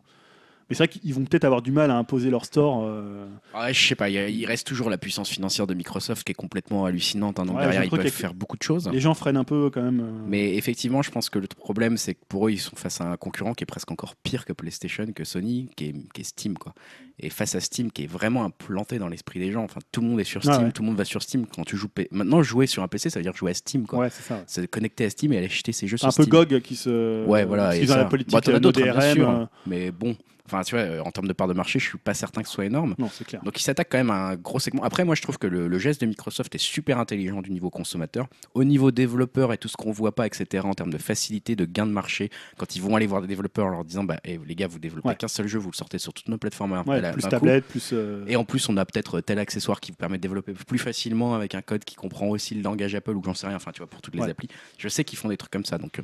Mais 0.70 0.76
c'est 0.76 0.84
vrai 0.84 0.88
qu'ils 0.88 1.12
vont 1.14 1.24
peut-être 1.24 1.44
avoir 1.44 1.62
du 1.62 1.72
mal 1.72 1.90
à 1.90 1.96
imposer 1.96 2.30
leur 2.30 2.44
store. 2.44 2.84
euh, 2.84 3.26
Ouais, 3.54 3.74
je 3.74 3.86
sais 3.88 3.94
pas, 3.96 4.08
il 4.08 4.46
reste 4.46 4.66
toujours 4.66 4.88
la 4.88 4.98
puissance 4.98 5.28
financière 5.28 5.66
de 5.66 5.74
Microsoft 5.74 6.24
qui 6.24 6.30
est 6.30 6.34
complètement 6.34 6.84
hallucinante. 6.84 7.38
hein. 7.40 7.44
donc 7.44 7.56
Ouais, 7.56 7.62
derrière, 7.62 7.84
ils 7.84 7.90
peuvent 7.90 8.06
faire 8.08 8.34
beaucoup 8.34 8.56
de 8.56 8.62
choses. 8.62 8.88
Les 8.92 9.00
gens 9.00 9.14
freinent 9.14 9.36
un 9.36 9.44
peu 9.44 9.68
quand 9.70 9.82
même. 9.82 10.00
euh. 10.00 10.24
Mais 10.28 10.54
effectivement, 10.56 11.02
je 11.02 11.10
pense 11.10 11.28
que 11.28 11.38
le 11.38 11.48
problème, 11.48 11.96
c'est 11.96 12.14
que 12.14 12.20
pour 12.28 12.46
eux, 12.46 12.52
ils 12.52 12.58
sont 12.58 12.76
face 12.76 13.00
à 13.00 13.10
un 13.10 13.16
concurrent 13.16 13.52
qui 13.54 13.64
est 13.64 13.66
presque 13.66 13.90
encore 13.90 14.14
pire 14.16 14.44
que 14.44 14.52
PlayStation, 14.52 15.06
que 15.12 15.24
Sony, 15.24 15.68
qui 15.76 15.86
est, 15.86 15.94
qui 16.14 16.20
est 16.20 16.24
Steam. 16.24 16.56
Quoi. 16.56 16.72
Et 17.18 17.30
face 17.30 17.54
à 17.54 17.60
Steam, 17.60 17.90
qui 17.90 18.04
est 18.04 18.06
vraiment 18.10 18.44
implanté 18.44 18.98
dans 18.98 19.08
l'esprit 19.08 19.40
des 19.40 19.50
gens. 19.52 19.64
Enfin, 19.64 19.80
tout 19.92 20.00
le 20.00 20.06
monde 20.06 20.20
est 20.20 20.24
sur 20.24 20.40
Ah 20.46 20.52
Steam, 20.54 20.66
ouais. 20.66 20.72
tout 20.72 20.82
le 20.82 20.86
monde 20.88 20.96
va 20.96 21.04
sur 21.04 21.22
Steam. 21.22 21.46
Quand 21.46 21.64
tu 21.64 21.76
joues, 21.76 21.88
P- 21.88 22.08
maintenant 22.12 22.42
jouer 22.42 22.66
sur 22.66 22.82
un 22.82 22.88
PC, 22.88 23.10
ça 23.10 23.18
veut 23.18 23.24
dire 23.24 23.34
jouer 23.36 23.50
à 23.50 23.54
Steam. 23.54 23.86
Quoi. 23.86 23.98
Ouais, 23.98 24.08
c'est 24.10 24.22
ça. 24.56 24.66
connecter 24.68 25.04
à 25.04 25.10
Steam 25.10 25.32
et 25.32 25.36
aller 25.38 25.46
acheter 25.46 25.72
ses 25.72 25.86
jeux 25.88 25.96
C'est 25.96 26.06
un 26.06 26.10
sur 26.12 26.24
peu 26.24 26.30
Steam. 26.30 26.44
GOG 26.58 26.60
qui 26.60 26.76
se. 26.76 27.26
Ouais, 27.26 27.44
voilà. 27.44 27.64
parce 27.64 27.76
et 27.76 27.86
ça. 27.86 27.96
la 27.96 28.04
politique 28.06 28.32
Bah, 28.32 28.40
as 28.46 28.50
euh, 28.50 28.58
d'autres, 28.60 28.80
hein, 28.88 28.92
bien 28.98 29.12
sûr, 29.14 29.28
euh, 29.30 29.44
Mais 29.66 29.90
bon, 29.90 30.16
enfin, 30.52 30.62
tu 30.62 30.74
vois, 30.74 30.84
euh, 30.84 31.00
en 31.02 31.10
termes 31.10 31.28
de 31.28 31.32
part 31.32 31.48
de 31.48 31.52
marché, 31.54 31.78
je 31.78 31.88
suis 31.88 31.98
pas 31.98 32.14
certain 32.14 32.42
que 32.42 32.48
ce 32.48 32.54
soit 32.54 32.64
énorme. 32.66 32.94
Non, 32.98 33.08
c'est 33.12 33.24
clair. 33.26 33.42
Donc 33.44 33.58
il 33.58 33.62
s'attaque 33.62 33.88
quand 33.90 33.98
même 33.98 34.10
à 34.10 34.28
un 34.30 34.36
gros 34.36 34.58
segment. 34.58 34.82
Après, 34.82 35.04
moi 35.04 35.14
je 35.14 35.22
trouve 35.22 35.38
que 35.38 35.46
le, 35.46 35.68
le 35.68 35.78
geste 35.78 36.00
de 36.00 36.06
Microsoft 36.06 36.54
est 36.54 36.58
super 36.58 36.98
intelligent 36.98 37.40
du 37.42 37.50
niveau 37.50 37.70
consommateur. 37.70 38.26
Au 38.54 38.64
niveau 38.64 38.90
développeur 38.90 39.52
et 39.52 39.58
tout 39.58 39.68
ce 39.68 39.76
qu'on 39.76 39.92
voit 39.92 40.14
pas, 40.14 40.26
etc., 40.26 40.64
en 40.66 40.74
termes 40.74 40.92
de 40.92 40.98
facilité, 40.98 41.56
de 41.56 41.64
gain 41.64 41.86
de 41.86 41.92
marché, 41.92 42.30
quand 42.56 42.74
ils 42.76 42.82
vont 42.82 42.96
aller 42.96 43.06
voir 43.06 43.22
des 43.22 43.28
développeurs 43.28 43.66
en 43.66 43.70
leur 43.70 43.84
disant 43.84 44.04
bah, 44.04 44.18
eh, 44.24 44.38
les 44.46 44.54
gars, 44.54 44.66
vous 44.66 44.78
développez 44.78 45.08
Ouais. 45.08 45.16
qu'un 45.16 45.28
seul 45.28 45.46
jeu, 45.46 45.58
vous 45.58 45.70
le 45.70 45.76
sortez 45.76 45.98
sur 45.98 46.12
toutes 46.12 46.28
nos 46.28 46.38
plateformes. 46.38 46.72
Ouais, 46.86 47.00
la- 47.00 47.12
plus 47.12 47.22
coup. 47.22 47.28
tablette, 47.28 47.64
plus. 47.66 47.90
euh, 47.92 48.24
Et 48.26 48.36
en 48.36 48.44
plus, 48.44 48.68
on 48.68 48.76
a 48.76 48.84
peut-être 48.84 49.20
tel 49.20 49.38
accessoire 49.38 49.80
qui 49.80 49.90
vous 49.92 49.96
permet 49.96 50.16
de 50.18 50.22
développer 50.22 50.52
plus 50.52 50.78
facilement 50.78 51.34
avec 51.34 51.54
un 51.54 51.62
code 51.62 51.84
qui 51.84 51.94
comprend 51.96 52.28
aussi 52.28 52.54
le 52.54 52.62
langage 52.62 52.94
Apple 52.94 53.12
ou 53.16 53.22
j'en 53.24 53.34
sais 53.34 53.46
rien, 53.46 53.56
enfin, 53.56 53.72
tu 53.72 53.78
vois, 53.78 53.86
pour 53.88 54.00
toutes 54.02 54.14
les 54.14 54.20
Ouais. 54.22 54.30
applis. 54.30 54.48
Je 54.78 54.88
sais 54.88 55.04
qu'ils 55.04 55.18
font 55.18 55.28
des 55.28 55.36
trucs 55.36 55.50
comme 55.52 55.64
ça. 55.64 55.78
Donc, 55.78 55.98
euh, 55.98 56.02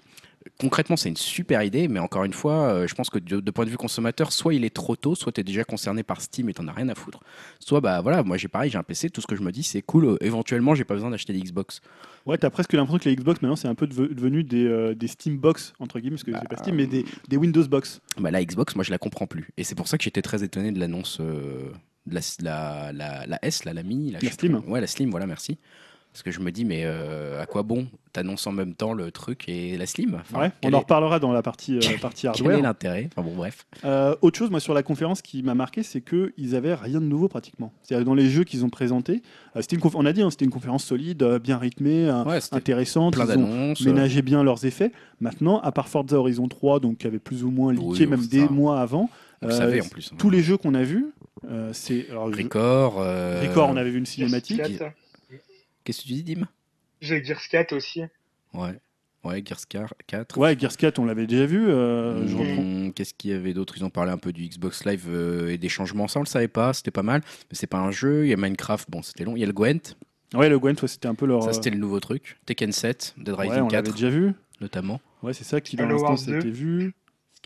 concrètement, 0.60 0.96
c'est 0.96 1.08
une 1.08 1.16
super 1.16 1.62
idée, 1.62 1.88
mais 1.88 1.98
encore 2.00 2.24
une 2.24 2.32
fois, 2.32 2.68
euh, 2.72 2.86
je 2.86 2.94
pense 2.94 3.10
que 3.10 3.18
de, 3.18 3.40
de 3.40 3.50
point 3.50 3.64
de 3.64 3.70
vue 3.70 3.76
consommateur, 3.76 4.32
soit 4.32 4.54
il 4.54 4.64
est 4.64 4.74
trop 4.74 4.96
tôt, 4.96 5.14
soit 5.14 5.32
tu 5.32 5.40
es 5.40 5.44
déjà 5.44 5.64
concerné 5.64 6.02
par 6.02 6.20
Steam 6.20 6.48
et 6.48 6.54
t'en 6.54 6.66
as 6.68 6.72
rien 6.72 6.88
à 6.88 6.94
foutre. 6.94 7.20
Soit, 7.60 7.80
bah 7.80 8.00
voilà, 8.00 8.22
moi 8.22 8.36
j'ai 8.36 8.48
pareil, 8.48 8.70
j'ai 8.70 8.78
un 8.78 8.82
PC, 8.82 9.10
tout 9.10 9.20
ce 9.20 9.26
que 9.26 9.36
je 9.36 9.42
me 9.42 9.52
dis, 9.52 9.62
c'est 9.62 9.82
cool, 9.82 10.04
euh, 10.06 10.16
éventuellement, 10.20 10.74
j'ai 10.74 10.84
pas 10.84 10.94
besoin 10.94 11.10
d'acheter 11.10 11.32
des 11.32 11.40
Xbox. 11.40 11.80
Ouais, 12.26 12.38
t'as 12.38 12.50
presque 12.50 12.72
l'impression 12.72 12.98
que 12.98 13.08
les 13.08 13.16
Xbox 13.16 13.40
maintenant 13.42 13.56
c'est 13.56 13.68
un 13.68 13.74
peu 13.74 13.86
deve- 13.86 14.12
devenu 14.14 14.42
des, 14.44 14.66
euh, 14.66 14.94
des 14.94 15.06
Steam 15.06 15.38
Box 15.38 15.72
entre 15.78 15.98
guillemets, 16.00 16.16
parce 16.16 16.24
que 16.24 16.30
Bah, 16.32 16.38
c'est 16.42 16.48
pas 16.48 16.56
Steam, 16.56 16.74
mais 16.76 16.86
des, 16.86 17.04
des 17.28 17.36
Windows 17.36 17.66
Box. 17.68 18.00
Bah, 18.18 18.30
la 18.30 18.44
Xbox, 18.44 18.74
moi 18.74 18.84
je 18.84 18.90
la 18.90 18.98
comprends 18.98 19.26
plus. 19.26 19.48
Et 19.56 19.64
c'est 19.64 19.74
pour 19.74 19.86
ça 19.88 19.96
que 19.98 20.04
j'étais 20.04 20.22
très 20.22 20.42
étonné 20.42 20.72
de 20.72 20.80
l'annonce 20.80 21.18
euh, 21.20 21.70
de 22.06 22.14
la, 22.14 22.20
la, 22.40 22.92
la- 22.92 23.26
la 23.26 23.38
S, 23.44 23.64
là, 23.64 23.72
la 23.72 23.82
mini. 23.82 24.10
La, 24.10 24.20
Slim. 24.20 24.60
plus. 24.60 24.70
Ouais, 24.70 24.80
la 24.80 24.86
Slim, 24.86 25.10
voilà, 25.10 25.26
merci. 25.26 25.58
Parce 26.16 26.22
que 26.22 26.30
je 26.30 26.40
me 26.40 26.50
dis, 26.50 26.64
mais 26.64 26.84
euh, 26.86 27.42
à 27.42 27.44
quoi 27.44 27.62
bon 27.62 27.88
T'annonces 28.14 28.46
en 28.46 28.52
même 28.52 28.74
temps 28.74 28.94
le 28.94 29.10
truc 29.10 29.44
et 29.48 29.76
la 29.76 29.84
Slim? 29.84 30.14
Enfin, 30.18 30.40
ouais, 30.40 30.50
on 30.64 30.68
en 30.68 30.72
est- 30.72 30.76
reparlera 30.76 31.18
dans 31.18 31.30
la 31.30 31.42
partie, 31.42 31.76
euh, 31.76 31.80
partie 32.00 32.22
Quel 32.22 32.28
est 32.30 32.48
hardware. 32.48 32.62
l'intérêt? 32.62 33.10
Enfin 33.14 33.20
bon, 33.28 33.34
bref. 33.36 33.66
Euh, 33.84 34.16
autre 34.22 34.38
chose, 34.38 34.50
moi, 34.50 34.58
sur 34.58 34.72
la 34.72 34.82
conférence 34.82 35.20
qui 35.20 35.42
m'a 35.42 35.54
marqué, 35.54 35.82
c'est 35.82 36.00
qu'ils 36.00 36.54
avaient 36.54 36.72
rien 36.72 37.02
de 37.02 37.04
nouveau 37.04 37.28
pratiquement. 37.28 37.70
C'est-à-dire 37.82 38.06
dans 38.06 38.14
les 38.14 38.30
jeux 38.30 38.44
qu'ils 38.44 38.64
ont 38.64 38.70
présentés, 38.70 39.20
euh, 39.56 39.60
c'était 39.60 39.76
une 39.76 39.82
conf- 39.82 39.92
on 39.94 40.06
a 40.06 40.14
dit, 40.14 40.22
hein, 40.22 40.30
c'était 40.30 40.46
une 40.46 40.50
conférence 40.50 40.84
solide, 40.86 41.22
bien 41.44 41.58
rythmée, 41.58 42.10
Ouais, 42.24 42.40
c'était 42.40 42.56
intéressante. 42.56 43.12
plein 43.12 43.26
Ils 43.34 43.38
ont 43.38 43.74
ménagé 43.84 44.22
bien 44.22 44.42
leurs 44.42 44.64
effets. 44.64 44.92
Maintenant, 45.20 45.60
à 45.60 45.70
part 45.70 45.88
Forza 45.88 46.16
Horizon 46.16 46.48
3, 46.48 46.80
donc 46.80 46.96
qui 46.96 47.06
avait 47.06 47.18
plus 47.18 47.44
ou 47.44 47.50
moins 47.50 47.74
Oui, 47.76 47.92
leaké 47.98 48.06
on 48.06 48.10
même 48.16 48.26
des 48.26 48.46
ça. 48.46 48.50
mois 48.50 48.80
avant, 48.80 49.10
On 49.42 49.48
le 49.48 49.52
euh, 49.52 49.56
savait 49.58 49.82
en 49.82 49.88
plus. 49.88 50.08
hein. 50.14 50.16
tous 50.18 50.30
les 50.30 50.40
jeux 50.40 50.56
qu'on 50.56 50.72
a 50.72 50.82
vus, 50.82 51.08
euh, 51.50 51.68
c'est 51.74 52.06
je- 52.08 52.14
Record. 52.16 52.96
euh, 53.00 53.42
Record, 53.46 53.68
on 53.68 53.76
avait 53.76 53.90
vu 53.90 53.98
une 53.98 54.06
cinématique. 54.06 54.56
4. 54.56 54.92
Qu'est-ce 55.86 56.02
que 56.02 56.08
tu 56.08 56.12
dis, 56.14 56.22
Dim? 56.34 56.46
J'ai 57.00 57.22
Gears 57.24 57.48
4 57.48 57.72
aussi. 57.72 58.02
Ouais. 58.52 58.78
Ouais, 59.24 59.42
Gears 59.44 59.66
4. 60.06 60.36
Ouais, 60.38 60.56
Gears 60.58 60.76
4, 60.76 60.98
on 60.98 61.04
l'avait 61.04 61.26
déjà 61.26 61.46
vu. 61.46 61.68
euh, 61.68 62.26
je 62.26 62.34
Mmh, 62.34 62.38
reprends. 62.40 62.90
Qu'est-ce 62.92 63.14
qu'il 63.14 63.30
y 63.30 63.34
avait 63.34 63.54
d'autre? 63.54 63.74
Ils 63.76 63.84
ont 63.84 63.90
parlé 63.90 64.10
un 64.12 64.18
peu 64.18 64.32
du 64.32 64.46
Xbox 64.48 64.84
Live 64.84 65.04
euh, 65.08 65.48
et 65.52 65.58
des 65.58 65.68
changements. 65.68 66.08
Ça, 66.08 66.18
on 66.18 66.22
le 66.22 66.28
savait 66.28 66.48
pas, 66.48 66.72
c'était 66.72 66.90
pas 66.90 67.02
mal. 67.02 67.22
Mais 67.50 67.56
c'est 67.56 67.66
pas 67.66 67.78
un 67.78 67.90
jeu. 67.92 68.24
Il 68.24 68.30
y 68.30 68.32
a 68.32 68.36
Minecraft, 68.36 68.90
bon, 68.90 69.02
c'était 69.02 69.24
long. 69.24 69.36
Il 69.36 69.40
y 69.40 69.44
a 69.44 69.46
le 69.46 69.52
Gwent, 69.52 69.96
Ouais, 70.34 70.48
le 70.48 70.58
Gwent, 70.58 70.74
ouais, 70.82 70.88
c'était 70.88 71.06
un 71.06 71.14
peu 71.14 71.24
leur. 71.26 71.42
ça 71.44 71.50
euh, 71.50 71.52
c'était 71.52 71.70
le 71.70 71.78
nouveau 71.78 72.00
truc. 72.00 72.36
Tekken 72.46 72.72
7, 72.72 73.14
Dead 73.16 73.28
ouais, 73.36 73.46
Rising 73.48 73.62
on 73.62 73.68
l'avait 73.68 73.82
4, 73.88 73.94
déjà 73.94 74.10
vu. 74.10 74.32
notamment. 74.60 75.00
Ouais, 75.22 75.32
c'est 75.32 75.44
ça 75.44 75.60
qui, 75.60 75.76
dans 75.76 75.86
l'instant, 75.86 76.16
c'était 76.16 76.40
2. 76.42 76.50
vu. 76.50 76.94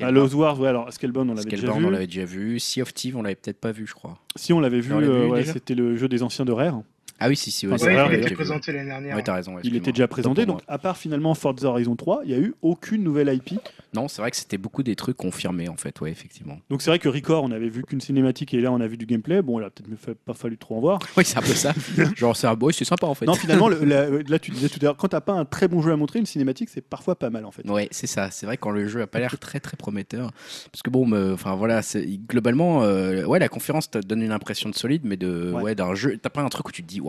Halo 0.01 0.27
Wars, 0.35 0.59
ouais, 0.59 0.69
alors 0.69 0.91
Scalebound, 0.91 1.29
on 1.31 1.35
l'avait 1.35 1.51
déjà 1.51 1.71
vu. 1.73 1.85
on 1.85 1.91
l'avait 1.91 2.07
déjà 2.07 2.25
vu. 2.25 2.59
Sea 2.59 2.81
of 2.81 2.95
Thieves, 2.95 3.17
on 3.19 3.23
l'avait 3.23 3.35
peut-être 3.35 3.61
pas 3.61 3.71
vu, 3.73 3.87
je 3.87 3.93
crois. 3.93 4.19
Si, 4.35 4.53
on 4.55 4.61
l'avait 4.61 4.81
vu, 4.81 4.95
On 4.95 4.99
l'avait 5.01 5.13
euh, 5.13 5.25
vu 5.27 5.31
ouais, 5.31 5.41
déjà 5.41 5.53
c'était 5.53 5.75
le 5.75 5.95
jeu 5.97 6.09
des 6.09 6.23
anciens 6.23 6.47
de 6.47 6.53
Rare. 6.53 6.83
Ah 7.21 7.29
oui, 7.29 7.37
si, 7.37 7.51
si, 7.51 7.67
Ouais, 7.67 7.77
il 7.79 8.15
était 8.15 8.35
présenté 8.35 8.73
l'année 8.73 8.89
dernière. 8.89 9.15
Ouais, 9.17 9.23
raison. 9.31 9.57
Il 9.63 9.77
était 9.77 9.93
déjà 9.93 10.09
présenté, 10.09 10.47
donc 10.47 10.63
à 10.69 10.79
part 10.79 10.97
finalement 10.97 11.35
Forza 11.35 11.69
Horizon 11.69 11.95
3, 11.97 12.23
il 12.25 12.29
n'y 12.29 12.35
a 12.35 12.39
eu 12.39 12.55
aucune 12.63 13.03
nouvelle 13.05 13.33
IP. 13.35 13.61
Non, 13.95 14.09
c'est 14.09 14.23
vrai 14.23 14.31
que 14.31 14.37
c'était 14.37 14.57
beaucoup 14.59 14.83
des 14.83 14.95
trucs 14.97 15.17
confirmés, 15.17 15.69
en 15.69 15.77
fait, 15.77 16.01
ouais, 16.01 16.11
effectivement. 16.11 16.59
Donc 16.71 16.81
c'est 16.83 16.91
vrai 16.91 16.99
que 16.99 17.09
Record, 17.09 17.45
on 17.45 17.51
avait 17.51 17.69
vu 17.69 17.83
qu'une 17.83 18.01
cinématique 18.01 18.55
et 18.55 18.61
là 18.61 18.71
on 18.73 18.81
a 18.81 18.87
vu 18.87 18.97
du 18.97 19.05
gameplay. 19.07 19.43
Bon, 19.43 19.59
il 19.61 19.65
a 19.65 19.71
peut-être 19.71 20.15
pas 20.25 20.33
fallu 20.35 20.57
trop 20.59 20.77
en 20.77 20.81
voir. 20.81 20.99
Oui, 21.17 21.25
c'est 21.25 21.37
un 21.39 21.43
peu 21.43 21.49
ça. 21.55 21.75
Genre, 22.17 22.35
c'est 22.37 22.47
un 22.47 22.55
beau, 22.55 22.71
c'est 22.71 22.85
sympa, 22.85 23.07
en 23.07 23.15
fait. 23.15 23.27
Non, 23.27 23.35
finalement, 23.35 23.69
le- 23.69 23.85
la- 23.85 24.09
là 24.29 24.39
tu 24.39 24.51
disais 24.53 24.69
tout 24.69 24.79
à 24.81 24.85
l'heure, 24.85 24.97
quand 24.97 25.09
t'as 25.09 25.21
pas 25.21 25.33
un 25.35 25.45
très 25.45 25.69
bon 25.69 25.83
jeu 25.83 25.93
à 25.93 25.97
montrer, 25.97 26.19
une 26.21 26.27
cinématique 26.27 26.69
c'est 26.71 26.81
parfois 26.81 27.17
pas 27.19 27.29
mal 27.31 27.45
en 27.45 27.51
fait. 27.51 27.69
Ouais, 27.69 27.89
c'est 27.91 28.07
ça. 28.07 28.31
C'est 28.31 28.47
vrai 28.47 28.57
quand 28.57 28.71
le 28.71 28.87
jeu 28.89 29.03
a 29.03 29.07
pas 29.07 29.19
l'air 29.19 29.39
très 29.39 29.61
très 29.61 29.77
prometteur, 29.77 30.31
parce 30.73 30.83
que 30.83 30.89
bon, 30.91 31.05
me- 31.07 31.35
enfin 31.35 31.55
voilà, 31.57 31.83
c'est- 31.83 32.07
globalement, 32.29 32.83
euh, 32.85 33.25
ouais, 33.25 33.39
la 33.39 33.49
conférence 33.49 33.91
te 33.91 33.99
donne 33.99 34.23
une 34.23 34.33
impression 34.33 34.71
de 34.71 34.75
solide, 34.75 35.03
mais 35.05 35.17
de 35.17 35.53
Ouais. 35.53 35.63
ouais, 35.63 35.75
d'un 35.75 35.95
jeu. 35.95 36.17
T'as 36.23 36.31
pas 36.31 36.43
un 36.43 36.49
truc 36.49 36.69
où 36.69 36.73
tu 36.73 36.83
te 36.83 36.89
dis, 36.89 37.01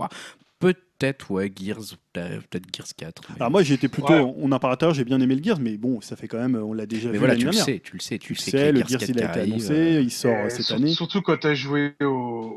peut-être 0.59 1.31
ouais, 1.31 1.51
Gears, 1.55 1.97
peut-être 2.13 2.65
Gears 2.75 2.87
4. 2.95 3.21
Mais, 3.29 3.35
Alors 3.37 3.51
moi 3.51 3.63
j'ai 3.63 3.73
été 3.73 3.87
plutôt, 3.87 4.13
Ouais. 4.13 4.33
on 4.37 4.51
en 4.51 4.59
parle 4.59 4.77
tout 4.77 4.85
à 4.85 4.87
l'heure, 4.89 4.95
j'ai 4.95 5.03
bien 5.05 5.19
aimé 5.19 5.35
le 5.35 5.43
Gears, 5.43 5.59
mais 5.59 5.77
bon, 5.77 6.01
ça 6.01 6.15
fait 6.15 6.27
quand 6.27 6.37
même, 6.37 6.55
on 6.55 6.73
l'a 6.73 6.85
déjà 6.85 7.07
mais 7.07 7.13
vu 7.13 7.19
voilà, 7.19 7.33
tu 7.35 7.45
le 7.45 7.51
dernière. 7.51 7.65
sais, 7.65 7.81
tu 7.83 7.93
le 7.95 7.99
sais, 8.01 8.19
tu, 8.19 8.33
Tu 8.35 8.41
sais, 8.41 8.51
sais, 8.51 8.71
le 8.71 8.79
Gears 8.79 8.89
Gears 8.89 8.99
4 8.99 9.09
il 9.09 9.19
a 9.19 9.23
été 9.31 9.39
arrive, 9.39 9.53
annoncé, 9.53 9.73
euh, 9.73 10.01
il 10.01 10.11
sort 10.11 10.35
Euh, 10.45 10.49
cette 10.49 10.61
sur- 10.65 10.75
année. 10.75 10.93
Surtout 10.93 11.21
quand 11.21 11.37
tu 11.37 11.47
as 11.47 11.55
joué 11.55 11.93
aux, 12.01 12.05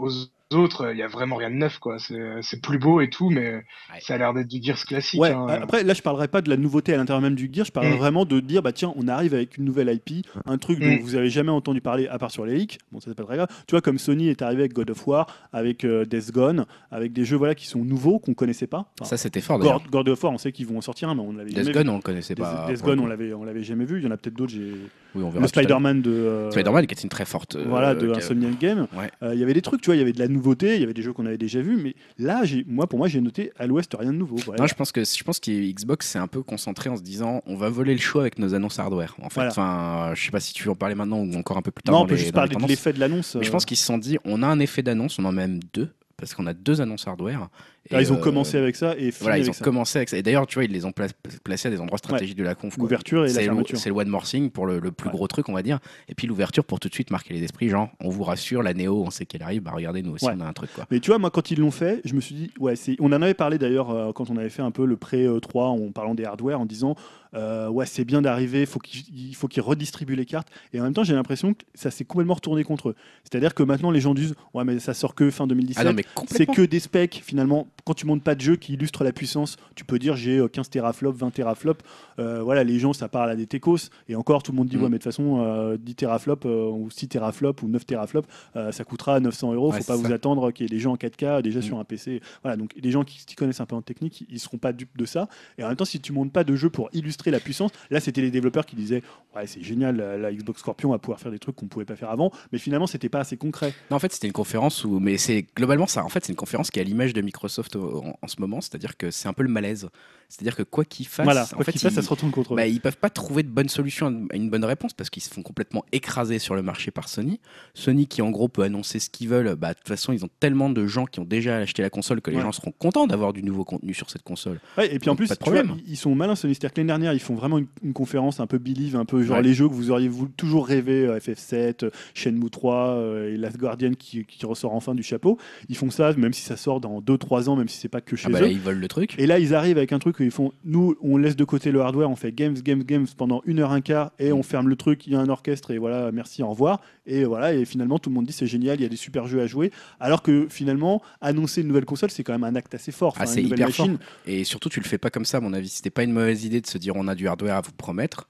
aux 0.01 0.11
autres, 0.55 0.91
il 0.93 0.99
y 0.99 1.03
a 1.03 1.09
vraiment 1.09 1.37
rien 1.37 1.51
de 1.51 1.57
neuf, 1.57 1.79
quoi. 1.79 1.97
C'est 1.99 2.61
plus 2.63 2.79
beau 2.79 3.01
et 3.01 3.11
tout, 3.11 3.31
mais 3.31 3.65
ça 4.01 4.15
a 4.15 4.19
l'air 4.19 4.33
d'être 4.35 4.49
du 4.49 4.63
Gears 4.63 4.85
classique. 4.85 5.21
Ouais, 5.21 5.31
hein. 5.33 5.47
après, 5.49 5.83
là, 5.85 5.95
je 5.95 6.03
parlerai 6.03 6.29
pas 6.29 6.41
de 6.43 6.51
la 6.51 6.57
nouveauté 6.57 6.95
à 6.95 6.97
l'intérieur 6.97 7.21
même 7.23 7.35
du 7.35 7.49
Gears, 7.53 7.67
je 7.67 7.73
parlerai 7.73 7.95
Mm. 7.95 7.99
vraiment 7.99 8.25
de 8.25 8.41
dire, 8.41 8.63
bah 8.63 8.73
tiens, 8.73 8.93
on 8.97 9.09
arrive 9.09 9.35
avec 9.35 9.57
une 9.59 9.65
nouvelle 9.65 9.89
IP, 9.93 10.27
un 10.47 10.59
truc 10.59 10.79
dont 10.81 10.87
Mm. 10.87 11.01
vous 11.01 11.15
avez 11.17 11.31
jamais 11.31 11.51
entendu 11.51 11.81
parler, 11.81 12.09
à 12.09 12.19
part 12.19 12.31
sur 12.31 12.45
les 12.47 12.55
leaks. 12.57 12.79
Bon, 12.93 13.01
ça 13.01 13.11
c'est 13.11 13.15
pas 13.17 13.25
très 13.25 13.37
grave. 13.37 13.49
Tu 13.67 13.73
vois, 13.73 13.81
comme 13.81 13.99
Sony 13.99 14.29
est 14.29 14.43
arrivé 14.43 14.63
avec 14.63 14.73
God 14.73 14.91
of 14.91 15.07
War, 15.07 15.27
avec 15.53 15.85
euh, 15.85 16.05
Death 16.05 16.33
Gone, 16.33 16.67
avec 16.91 17.13
des 17.13 17.25
jeux 17.25 17.37
voilà, 17.37 17.55
qui 17.55 17.67
sont 17.67 17.85
nouveaux, 17.85 18.19
qu'on 18.19 18.35
connaissait 18.35 18.67
pas. 18.67 18.91
Enfin, 19.01 19.09
Ça, 19.11 19.17
c'était 19.17 19.41
fort. 19.41 19.59
God, 19.59 19.83
God 19.91 20.09
of 20.09 20.23
War, 20.23 20.33
on 20.33 20.39
sait 20.39 20.53
qu'ils 20.53 20.67
vont 20.67 20.79
en 20.79 20.83
sortir 20.83 21.09
un, 21.09 21.15
mais 21.15 21.23
on 21.23 21.33
l'avait 21.33 21.51
Death 21.51 21.59
jamais 21.65 21.73
Gun, 21.73 21.83
vu. 21.85 21.89
on 21.91 21.97
le 21.97 22.03
connaissait 22.03 22.35
pas. 22.35 22.67
Death 22.69 22.83
Gone, 22.83 23.01
on 23.01 23.07
l'avait, 23.07 23.33
on 23.35 23.45
l'avait 23.45 23.63
jamais 23.63 23.85
vu. 23.85 23.99
Il 23.99 24.05
y 24.05 24.07
en 24.07 24.11
a 24.11 24.17
peut-être 24.17 24.35
d'autres. 24.37 24.53
J'ai... 24.53 24.73
Oui, 25.15 25.23
on 25.23 25.31
verra 25.31 25.43
Le. 25.43 25.49
Spider-Man 25.49 26.03
de. 26.03 26.11
euh, 26.11 26.51
Spider-Man, 26.51 26.87
qui 26.87 26.95
est 26.95 27.03
une 27.03 27.09
très 27.09 27.25
forte. 27.25 27.55
euh, 27.57 27.65
Voilà, 27.69 27.95
de 27.95 28.07
qui 28.09 28.13
a- 28.13 28.17
Insomniac 28.17 28.59
Game. 28.59 28.87
Ouais. 28.97 29.11
Euh, 29.23 29.35
Il 29.35 29.41
y 29.41 29.43
avait 29.45 29.55
des 29.55 29.63
trucs, 29.63 29.81
tu 29.81 29.87
vois, 29.87 29.97
il 29.97 30.01
y 30.01 30.03
avait 30.03 30.13
de 30.13 30.19
la 30.19 30.27
nouveauté, 30.29 30.44
il 30.53 30.81
y 30.81 30.83
avait 30.85 30.93
des 30.95 31.03
jeux 31.03 31.13
qu'on 31.13 31.27
avait 31.27 31.39
déjà 31.39 31.61
vus, 31.61 31.77
mais 31.77 31.95
là, 32.19 32.43
moi, 32.67 32.87
pour 32.87 32.99
moi, 32.99 33.09
j'ai 33.09 33.21
noté 33.21 33.53
à 33.57 33.67
l'ouest 33.67 33.95
rien 33.99 34.13
de 34.13 34.19
nouveau. 34.19 34.37
Voilà. 34.45 34.63
Non, 34.63 34.67
je 34.67 34.75
pense 34.75 34.93
que 34.93 35.05
je 35.05 35.25
pense 35.25 35.41
que 35.41 35.51
Xbox 35.51 36.07
s'est 36.09 36.19
un 36.19 36.27
peu 36.27 36.43
concentré 36.43 36.91
en 36.91 36.97
se 36.97 37.03
disant 37.03 37.43
on 37.47 37.57
va 37.57 37.69
voler 37.71 37.95
le 37.95 38.01
show 38.01 38.21
avec 38.21 38.39
nos 38.39 38.55
annonces 38.55 38.79
hardware. 38.79 39.15
En 39.23 39.29
fait, 39.31 39.35
Voilà. 39.37 39.51
enfin, 39.51 40.13
je 40.15 40.25
sais 40.25 40.31
pas 40.31 40.41
si 40.41 40.53
tu 40.53 40.65
veux 40.65 40.71
en 40.71 40.75
parler 40.77 40.95
maintenant 40.95 41.19
ou 41.21 41.35
encore 41.35 41.57
un 41.57 41.63
peu 41.63 41.71
plus 41.71 41.83
tard. 41.83 41.95
Non, 41.95 42.03
on 42.03 42.07
peut 42.07 42.15
les- 42.15 42.21
juste 42.21 42.33
parler 42.35 42.55
de 42.55 42.67
l'effet 42.67 42.93
de 42.93 43.01
l'annonce. 43.01 43.37
Je 43.41 43.49
euh, 43.49 43.51
pense 43.51 43.65
qu'ils 43.65 43.77
se 43.77 43.85
sont 43.87 43.99
dit 43.99 44.19
on 44.25 44.43
a 44.43 44.47
un 44.47 44.59
effet 44.61 44.83
d'annonce, 44.83 45.19
on 45.19 45.25
en 45.25 45.29
a 45.29 45.33
même 45.33 45.61
deux 45.73 45.91
parce 46.17 46.35
qu'on 46.35 46.47
a 46.47 46.53
deux 46.55 46.81
annonces 46.81 47.07
hardware. 47.09 47.49
là, 47.91 48.01
ils 48.01 48.12
ont 48.12 48.17
euh, 48.17 48.21
commencé 48.21 48.57
avec 48.57 48.77
ça 48.77 48.95
et 48.99 49.11
Voilà, 49.11 49.39
ils 49.39 49.51
ont 49.51 49.53
ça. 49.53 49.65
commencé 49.65 49.99
avec 49.99 50.09
ça. 50.09 50.17
Et 50.17 50.23
d'ailleurs, 50.23 50.47
tu 50.47 50.55
vois, 50.55 50.65
ils 50.65 50.71
les 50.73 50.85
ont 50.85 50.93
pla- 50.93 51.09
placés 51.43 51.69
à 51.69 51.71
des 51.71 51.81
endroits 51.81 51.99
stratégiques 51.99 52.37
de 52.39 52.45
la 52.45 52.55
conf. 52.55 52.77
L'ouverture 52.79 53.25
et 53.27 53.33
la 53.33 53.41
fermeture. 53.43 53.79
c'est 53.79 53.89
le 53.91 53.95
one 53.97 54.09
more 54.09 54.23
thing 54.25 54.51
pour 54.51 54.67
le, 54.67 54.79
le 54.79 54.91
plus 54.93 55.09
Ouais. 55.09 55.15
gros 55.15 55.27
truc, 55.29 55.49
on 55.49 55.53
va 55.53 55.62
dire. 55.62 55.79
Et 56.09 56.15
puis 56.15 56.27
l'ouverture 56.27 56.65
pour 56.65 56.81
tout 56.81 56.89
de 56.89 56.95
suite 56.95 57.11
marquer 57.11 57.35
les 57.35 57.43
esprits, 57.43 57.69
genre, 57.69 57.91
on 58.01 58.09
vous 58.09 58.23
rassure, 58.25 58.62
la 58.62 58.75
Néo, 58.75 59.03
on 59.07 59.11
sait 59.11 59.27
qu'elle 59.27 59.43
arrive, 59.43 59.62
bah 59.62 59.73
regardez, 59.75 60.03
nous 60.03 60.12
aussi, 60.12 60.25
Ouais. 60.27 60.33
on 60.37 60.41
a 60.41 60.47
un 60.47 60.53
truc, 60.53 60.71
quoi. 60.75 60.87
Mais 60.91 61.01
tu 61.01 61.11
vois, 61.11 61.19
moi, 61.19 61.31
quand 61.31 61.51
ils 61.51 61.59
l'ont 61.59 61.71
fait, 61.71 62.01
je 62.05 62.15
me 62.15 62.21
suis 62.21 62.35
dit, 62.35 62.51
ouais. 62.61 62.75
On 63.01 63.12
en 63.12 63.21
avait 63.23 63.35
parlé 63.35 63.59
d'ailleurs 63.59 63.91
euh, 63.91 64.12
quand 64.12 64.31
on 64.31 64.37
avait 64.37 64.51
fait 64.51 64.62
un 64.62 64.71
peu 64.71 64.87
le 64.87 64.97
pré-3 64.97 65.62
en 65.87 65.91
parlant 65.93 66.15
des 66.15 66.25
hardware, 66.25 66.61
en 66.61 66.67
disant, 66.67 66.95
euh, 67.35 67.68
ouais, 67.68 67.87
c'est 67.87 68.05
bien 68.05 68.22
d'arriver, 68.22 68.66
faut 68.66 68.80
il 69.12 69.35
faut 69.35 69.49
qu'ils 69.49 69.62
redistribuent 69.62 70.16
les 70.16 70.26
cartes. 70.26 70.49
Et 70.72 70.80
en 70.80 70.85
même 70.85 70.95
temps, 70.95 71.05
j'ai 71.05 71.14
l'impression 71.14 71.55
que 71.55 71.62
ça 71.74 71.91
s'est 71.91 72.05
complètement 72.05 72.35
retourné 72.35 72.64
contre 72.64 72.91
eux. 72.91 72.95
C'est-à-dire 73.24 73.55
que 73.55 73.62
maintenant, 73.62 73.91
les 73.91 74.01
gens 74.01 74.14
disent, 74.14 74.35
ouais, 74.55 74.64
mais 74.64 74.78
ça 74.78 74.95
sort 74.95 75.14
que 75.14 75.30
fin 75.30 75.47
2017. 75.47 75.87
Ah 76.16 76.22
c'est 76.28 76.47
que 76.47 76.62
des 76.62 76.80
specs 76.80 77.22
finalement. 77.24 77.66
Quand 77.85 77.95
tu 77.95 78.07
montes 78.07 78.22
pas 78.22 78.35
de 78.35 78.41
jeu 78.41 78.57
qui 78.57 78.74
illustre 78.74 79.05
la 79.05 79.12
puissance, 79.12 79.57
tu 79.74 79.85
peux 79.85 79.99
dire 79.99 80.16
j'ai 80.16 80.39
euh, 80.39 80.49
15 80.49 80.70
teraflops, 80.70 81.18
20 81.18 81.30
teraflops. 81.32 81.85
Euh, 82.18 82.43
voilà, 82.43 82.64
les 82.64 82.78
gens 82.78 82.93
ça 82.93 83.09
parle 83.09 83.30
à 83.30 83.37
des 83.37 83.47
techos 83.47 83.76
et 84.09 84.14
encore 84.16 84.43
tout 84.43 84.53
le 84.53 84.57
monde 84.57 84.68
dit 84.68 84.76
Mm. 84.76 84.82
ouais 84.82 84.89
mais 84.89 84.99
de 84.99 85.03
toute 85.03 85.12
façon 85.12 85.43
euh, 85.45 85.76
10 85.76 85.95
teraflops 85.95 86.47
euh, 86.47 86.70
ou 86.70 86.91
6 86.91 87.09
teraflops 87.09 87.62
ou 87.62 87.68
9 87.68 87.85
teraflops, 87.85 88.28
euh, 88.57 88.72
ça 88.72 88.85
coûtera 88.85 89.20
900 89.20 89.53
euros. 89.55 89.70
Ouais, 89.72 89.78
Faut 89.80 89.85
pas 89.85 89.97
vous 89.97 90.09
ça. 90.09 90.14
attendre 90.14 90.51
qu'il 90.51 90.64
y 90.64 90.66
ait 90.66 90.74
des 90.74 90.80
gens 90.80 90.93
en 90.93 90.97
4K 90.97 91.43
déjà 91.43 91.59
Mm. 91.59 91.62
sur 91.62 91.78
un 91.78 91.85
PC. 91.85 92.22
Voilà, 92.43 92.57
donc 92.57 92.70
les 92.80 92.91
gens 92.91 93.05
qui 93.05 93.20
s'y 93.20 93.35
connaissent 93.37 93.61
un 93.61 93.66
peu 93.66 93.76
en 93.76 93.82
technique, 93.82 94.24
ils 94.30 94.41
seront 94.41 94.59
pas 94.59 94.72
dupes 94.72 94.97
de 94.97 95.05
ça. 95.05 95.28
Et 95.59 95.64
en 95.64 95.68
même 95.68 95.76
temps, 95.76 95.85
si 95.85 96.01
tu 96.01 96.12
montes 96.12 96.32
pas 96.32 96.45
de 96.45 96.57
jeu 96.57 96.70
pour 96.70 96.89
illustrer 96.95 97.24
la 97.31 97.41
puissance, 97.41 97.70
là 97.91 98.01
c'était 98.01 98.20
les 98.20 98.31
développeurs 98.31 98.66
qui 98.66 98.77
disaient 98.77 99.03
ouais 99.37 99.47
c'est 99.47 99.62
génial, 99.62 99.97
la, 99.97 100.16
la 100.16 100.33
Xbox 100.33 100.61
Scorpion 100.61 100.91
va 100.91 100.99
pouvoir 100.99 101.18
faire 101.20 101.33
des 101.33 101.39
trucs 101.39 101.57
qu'on 101.57 101.66
pouvait 101.66 101.85
pas 101.85 101.97
faire 101.97 102.11
avant, 102.11 102.31
mais 102.53 102.59
finalement 102.59 102.87
c'était 102.87 103.09
pas 103.09 103.20
assez 103.20 103.37
concret. 103.37 103.72
Non, 103.91 103.97
en 103.97 104.01
fait, 104.01 104.12
c'était 104.12 104.27
une 104.27 104.33
conférence 104.33 104.85
où, 104.85 104.99
mais 105.01 105.16
c'est 105.18 105.47
globalement 105.57 105.87
ça. 105.87 106.05
En 106.05 106.09
fait, 106.09 106.25
c'est 106.25 106.33
une 106.33 106.37
conférence 106.37 106.70
qui 106.70 106.79
est 106.79 106.83
à 106.83 106.85
l'image 106.85 107.12
de 107.12 107.20
Microsoft 107.20 107.77
en, 107.77 108.16
en 108.20 108.29
ce 108.29 108.41
moment, 108.41 108.61
c'est-à-dire 108.61 108.97
que 108.97 109.11
c'est 109.11 109.29
un 109.29 109.33
peu 109.33 109.43
le 109.43 109.49
malaise. 109.49 109.89
C'est-à-dire 110.29 110.57
que 110.57 110.62
quoi 110.62 110.85
qu'ils 110.85 111.07
fassent, 111.07 111.25
voilà, 111.25 111.45
en 111.45 111.57
quoi 111.57 111.64
fait, 111.64 111.72
qu'il 111.72 111.81
fasse, 111.81 111.95
ça 111.95 112.01
ils- 112.01 112.05
se 112.05 112.09
retourne 112.11 112.31
contre 112.33 112.55
eux. 112.55 112.57
bah, 112.57 112.66
ils 112.66 112.81
peuvent 112.81 112.97
pas 112.97 113.11
trouver 113.11 113.43
de 113.43 113.49
bonne 113.49 113.68
solution 113.68 114.27
une 114.33 114.51
bonne 114.51 114.64
réponse 114.64 114.93
parce 114.95 115.11
qu'ils 115.11 115.22
se 115.22 115.29
font 115.33 115.43
complètement 115.43 115.85
écraser 115.93 116.39
sur 116.39 116.55
le 116.55 116.62
marché 116.62 116.91
par 116.91 117.09
Sony. 117.09 117.41
Sony 117.75 118.07
qui 118.07 118.22
en 118.22 118.31
gros 118.31 118.49
peut 118.49 118.62
annoncer 118.62 118.99
ce 119.01 119.11
qu'ils 119.11 119.29
veulent, 119.29 119.55
bah, 119.55 119.70
de 119.70 119.79
toute 119.79 119.89
façon 119.89 120.12
ils 120.12 120.25
ont 120.25 120.31
tellement 120.41 120.70
de 120.70 120.87
gens 120.87 121.05
qui 121.07 121.20
ont 121.20 121.25
déjà 121.25 121.57
acheté 121.59 121.83
la 121.83 121.91
console 121.91 122.20
que 122.20 122.31
les 122.31 122.37
Ouais. 122.39 122.43
gens 122.43 122.53
seront 122.53 122.72
contents 122.72 123.07
d'avoir 123.07 123.33
du 123.33 123.43
nouveau 123.43 123.64
contenu 123.64 123.95
sur 123.95 124.11
cette 124.11 124.22
console. 124.22 124.61
Ouais, 124.79 124.93
et 124.95 124.99
puis 124.99 125.11
en 125.11 125.16
plus, 125.16 125.29
pas 125.29 125.35
de 125.35 125.39
tu 125.45 125.51
vois, 125.51 125.61
problème. 125.62 125.83
ils- 125.87 125.93
ils 125.93 125.97
sont 125.97 126.14
malins, 126.14 126.35
Sony. 126.37 126.55
C'est-à-dire 126.55 126.72
que 126.75 126.81
l'année 126.81 126.89
dernière, 126.89 127.14
ils 127.15 127.21
font 127.21 127.35
vraiment 127.35 127.59
une, 127.59 127.67
une 127.83 127.93
conférence 127.93 128.41
un 128.41 128.47
peu 128.47 128.59
believe, 128.59 128.97
un 128.97 129.05
peu 129.05 129.23
genre 129.23 129.37
Ouais. 129.39 129.43
les 129.43 129.55
jeux 129.55 129.69
que 129.69 129.73
vous 129.75 129.91
auriez 129.91 130.09
voulu 130.09 130.31
toujours 130.37 130.67
rêver, 130.67 131.07
euh, 131.07 131.19
FF7, 131.19 131.85
euh, 131.85 131.91
Shenmue 132.15 132.51
3 132.51 132.75
euh, 132.97 133.33
et 133.33 133.37
Last 133.37 133.57
Guardian 133.57 133.93
qui, 133.99 134.25
qui 134.25 134.45
ressort 134.47 134.75
enfin 134.75 134.95
du 134.95 135.03
chapeau. 135.03 135.39
Ils 135.69 135.77
font 135.77 135.91
ça, 135.91 136.12
même 136.15 136.33
si 136.33 136.43
ça 136.43 136.57
sort 136.57 136.81
dans 136.81 137.01
2-3 137.01 137.49
ans, 137.49 137.57
même 137.57 137.69
si 137.69 137.79
c'est 137.79 137.89
pas 137.89 138.01
que 138.01 138.17
chez 138.17 138.27
Ah 138.29 138.31
bah, 138.33 138.39
eux. 138.41 138.43
là, 138.43 138.49
ils 138.49 138.61
volent 138.61 138.81
le 138.81 138.89
truc. 138.89 139.15
Et 139.19 139.27
là, 139.27 139.39
ils 139.39 139.55
arrivent 139.55 139.79
avec 139.79 139.93
un 139.93 139.99
truc 139.99 140.19
où 140.21 140.23
ils 140.23 140.31
font 140.31 140.53
nous, 140.65 140.95
on 141.01 141.17
laisse 141.17 141.37
de 141.37 141.45
côté 141.45 141.73
le 141.73 141.81
hardware, 141.81 142.11
on 142.11 142.17
fait 142.17 142.33
games, 142.33 142.55
games, 142.55 142.83
games 142.83 143.07
pendant 143.17 143.41
une 143.47 143.61
heure 143.61 143.73
un 143.73 143.81
quart 143.81 144.12
et 144.19 144.31
Mm. 144.31 144.35
on 144.37 144.43
ferme 144.43 144.69
le 144.69 144.77
truc. 144.77 145.07
Il 145.07 145.12
y 145.12 145.17
a 145.17 145.21
un 145.21 145.29
orchestre 145.29 145.71
et 145.71 145.79
voilà, 145.79 146.11
merci, 146.12 146.43
au 146.43 146.49
revoir. 146.49 146.81
Et 147.07 147.25
voilà, 147.25 147.53
et 147.55 147.65
finalement, 147.65 147.99
tout 147.99 148.11
le 148.11 148.15
monde 148.15 148.25
dit 148.27 148.33
c'est 148.33 148.47
génial, 148.47 148.79
il 148.79 148.83
y 148.83 148.87
a 148.87 148.89
des 148.89 148.97
super 148.97 149.27
jeux 149.27 149.41
à 149.41 149.47
jouer. 149.47 149.71
Alors 150.01 150.23
que 150.23 150.47
finalement, 150.49 151.03
annoncer 151.21 151.61
une 151.61 151.69
nouvelle 151.69 151.85
console, 151.85 152.11
c'est 152.11 152.23
quand 152.25 152.33
même 152.33 152.45
un 152.45 152.55
acte 152.57 152.75
assez 152.75 152.93
fort. 152.93 153.12
Ah, 153.17 153.23
Enfin, 153.23 153.27
c'est 153.33 153.41
une 153.41 153.45
nouvelle 153.45 153.59
hyper 153.61 153.69
machine. 153.69 153.99
Et 154.27 154.45
surtout, 154.45 154.69
tu 154.69 154.81
le 154.81 154.87
fais 154.87 154.99
pas 154.99 155.11
comme 155.11 155.25
ça, 155.25 155.39
à 155.39 155.41
mon 155.41 155.53
avis. 155.53 155.69
C'était 155.69 155.91
pas 155.91 156.03
une 156.03 156.12
mauvaise 156.12 156.45
idée 156.45 156.61
de 156.61 156.67
se 156.67 156.79
dire 156.79 156.97
on 156.97 157.04
a 157.09 157.15
du 157.15 157.29
hardware 157.29 157.57
à 157.57 157.61
vous 157.61 157.73
promettre. 157.73 158.29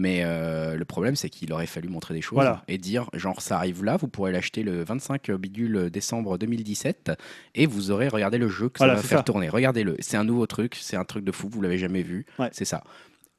Mais 0.00 0.20
euh, 0.22 0.76
le 0.76 0.84
problème, 0.84 1.16
c'est 1.16 1.28
qu'il 1.28 1.52
aurait 1.52 1.66
fallu 1.66 1.88
montrer 1.88 2.14
des 2.14 2.20
choses 2.22 2.36
Voilà. 2.36 2.62
et 2.68 2.78
dire 2.78 3.10
genre 3.14 3.40
ça 3.42 3.56
arrive 3.56 3.82
là, 3.82 3.96
vous 3.96 4.06
pourrez 4.06 4.30
l'acheter 4.30 4.62
le 4.62 4.84
25 4.84 5.28
bidule 5.32 5.90
décembre 5.90 6.38
2017 6.38 7.10
et 7.56 7.66
vous 7.66 7.90
aurez 7.90 8.06
regardé 8.06 8.38
le 8.38 8.48
jeu 8.48 8.68
que 8.68 8.78
Voilà, 8.78 8.94
ça 8.94 9.02
va 9.02 9.08
faire 9.08 9.18
ça. 9.18 9.22
tourner. 9.24 9.48
Regardez-le, 9.48 9.96
c'est 9.98 10.16
un 10.16 10.22
nouveau 10.22 10.46
truc, 10.46 10.76
c'est 10.80 10.96
un 10.96 11.04
truc 11.04 11.24
de 11.24 11.32
fou, 11.32 11.48
vous 11.50 11.60
l'avez 11.62 11.78
jamais 11.78 12.02
vu, 12.02 12.26
Ouais. 12.38 12.48
c'est 12.52 12.64
ça. 12.64 12.84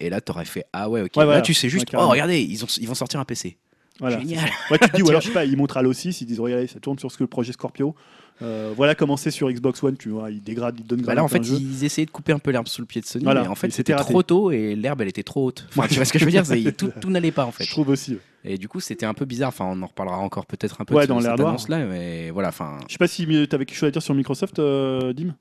Et 0.02 0.10
là, 0.10 0.20
t'aurais 0.20 0.44
fait 0.44 0.66
ah 0.74 0.90
ouais 0.90 1.00
ok. 1.02 1.12
Ouais, 1.16 1.22
là, 1.22 1.26
voilà. 1.28 1.42
tu 1.42 1.54
sais 1.54 1.70
juste 1.70 1.94
Ouais, 1.94 2.00
oh 2.02 2.10
regardez, 2.10 2.42
ils, 2.42 2.62
ont, 2.66 2.68
ils 2.82 2.88
vont 2.90 2.96
sortir 2.96 3.22
un 3.22 3.26
PC. 3.26 3.58
Voilà, 4.02 4.20
Génial. 4.20 4.50
Ouais, 4.70 4.80
tu 4.80 4.90
te 4.90 4.96
dis, 4.98 5.02
ou 5.04 5.10
alors, 5.10 5.22
je 5.22 5.28
sais 5.28 5.34
pas, 5.34 5.46
ils 5.46 5.56
montrent 5.56 5.78
à 5.78 5.82
l'O6, 5.84 6.18
ils 6.22 6.26
disent, 6.26 6.40
regardez, 6.42 6.68
ça 6.68 6.80
tourne 6.82 7.00
sur 7.00 7.10
ce 7.10 7.18
que 7.18 7.24
le 7.24 7.28
projet 7.28 7.54
Scorpio. 7.54 7.96
Euh, 8.42 8.72
voilà 8.76 8.96
comment 8.96 9.18
c'est 9.18 9.32
sur 9.32 9.52
Xbox 9.52 9.84
One, 9.84 9.98
tu 9.98 10.10
vois, 10.10 10.32
ils 10.32 10.42
dégradent, 10.42 10.80
ils 10.80 10.86
donnent 10.86 11.02
Bah 11.02 11.14
là, 11.14 11.24
en 11.24 11.28
fait, 11.28 11.40
ils 11.40 11.84
essayaient 11.84 12.06
de 12.06 12.12
couper 12.12 12.32
un 12.32 12.40
peu 12.40 12.52
l'herbe 12.52 12.68
sous 12.68 12.82
le 12.82 12.88
pied 12.88 13.02
de 13.02 13.06
Sony, 13.06 13.26
Voilà, 13.26 13.42
mais 13.42 13.48
en 13.48 13.56
fait, 13.56 13.70
c'était 13.72 13.96
trop 13.96 14.24
tôt 14.24 14.52
et 14.52 14.76
l'herbe, 14.76 15.02
elle 15.02 15.10
était 15.10 15.24
trop 15.24 15.46
haute. 15.48 15.68
Enfin, 15.76 15.88
tu 15.88 15.96
vois 15.96 16.06
ce 16.06 16.14
que 16.14 16.20
je 16.20 16.26
veux 16.26 16.32
dire 16.32 16.46
c'est- 16.46 16.72
Tout, 16.78 16.92
tout 17.02 17.10
n'allait 17.10 17.32
pas 17.32 17.46
en 17.46 17.52
fait. 17.52 17.66
Je 17.66 17.72
trouve 17.72 17.90
aussi. 17.90 18.14
ouais. 18.14 18.20
Et 18.46 18.58
du 18.58 18.70
coup, 18.70 18.80
c'était 18.80 19.06
un 19.06 19.14
peu 19.14 19.26
bizarre. 19.26 19.50
Enfin, 19.50 19.66
on 19.70 19.82
en 19.82 19.88
reparlera 19.88 20.18
encore 20.20 20.46
peut-être 20.46 20.80
un 20.80 20.86
peu 20.86 20.96
Ouais, 20.96 21.04
de 21.04 21.08
dans 21.08 21.20
cette 21.20 21.32
annonce-là, 21.32 21.86
mais 21.86 22.30
voilà. 22.30 22.48
Enfin, 22.50 22.78
Je 22.88 22.94
sais 22.94 22.98
pas 22.98 23.08
si 23.10 23.26
tu 23.26 23.34
avais 23.56 23.66
quelque 23.66 23.76
chose 23.76 23.88
à 23.90 23.92
dire 23.92 24.02
sur 24.02 24.16
Microsoft, 24.16 24.60
euh, 24.60 25.12
Dim? 25.12 25.36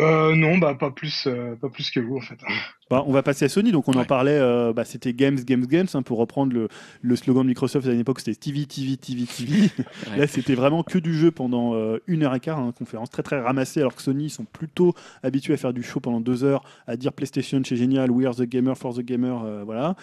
Euh, 0.00 0.34
non, 0.34 0.56
bah 0.58 0.74
pas 0.74 0.90
plus, 0.90 1.24
euh, 1.26 1.54
pas 1.54 1.68
plus 1.68 1.90
que 1.90 2.00
vous 2.00 2.16
en 2.16 2.20
fait. 2.22 2.38
Bah, 2.92 3.04
on 3.06 3.12
va 3.12 3.22
passer 3.22 3.46
à 3.46 3.48
Sony, 3.48 3.72
donc 3.72 3.88
on 3.88 3.92
en 3.94 4.04
parlait, 4.04 4.36
euh, 4.38 4.74
bah, 4.74 4.84
c'était 4.84 5.14
Games, 5.14 5.36
Games, 5.36 5.64
Games, 5.66 5.86
hein, 5.94 6.02
pour 6.02 6.18
reprendre 6.18 6.52
le, 6.52 6.68
le 7.00 7.16
slogan 7.16 7.42
de 7.42 7.48
Microsoft 7.48 7.88
à 7.88 7.92
une 7.92 8.00
époque, 8.00 8.20
c'était 8.20 8.34
TV, 8.34 8.66
TV, 8.66 8.96
TV, 8.98 9.24
TV. 9.24 9.70
Ouais. 10.12 10.18
Là, 10.18 10.26
c'était 10.26 10.54
vraiment 10.54 10.82
que 10.82 10.98
du 10.98 11.14
jeu 11.16 11.30
pendant 11.30 11.74
euh, 11.74 11.98
une 12.06 12.22
heure 12.22 12.34
et 12.34 12.40
quart, 12.40 12.58
hein, 12.58 12.72
conférence 12.76 13.08
très 13.08 13.22
très 13.22 13.40
ramassée, 13.40 13.80
alors 13.80 13.94
que 13.94 14.02
Sony, 14.02 14.24
ils 14.26 14.30
sont 14.30 14.44
plutôt 14.44 14.92
habitués 15.22 15.54
à 15.54 15.56
faire 15.56 15.72
du 15.72 15.82
show 15.82 16.00
pendant 16.00 16.20
deux 16.20 16.44
heures, 16.44 16.62
à 16.86 16.96
dire 16.98 17.12
PlayStation, 17.14 17.62
c'est 17.64 17.76
génial, 17.76 18.10
we 18.10 18.26
are 18.26 18.34
the 18.34 18.42
gamer 18.42 18.76
for 18.76 18.94
the 18.94 19.00
gamer, 19.00 19.42
euh, 19.44 19.62
voilà. 19.64 19.96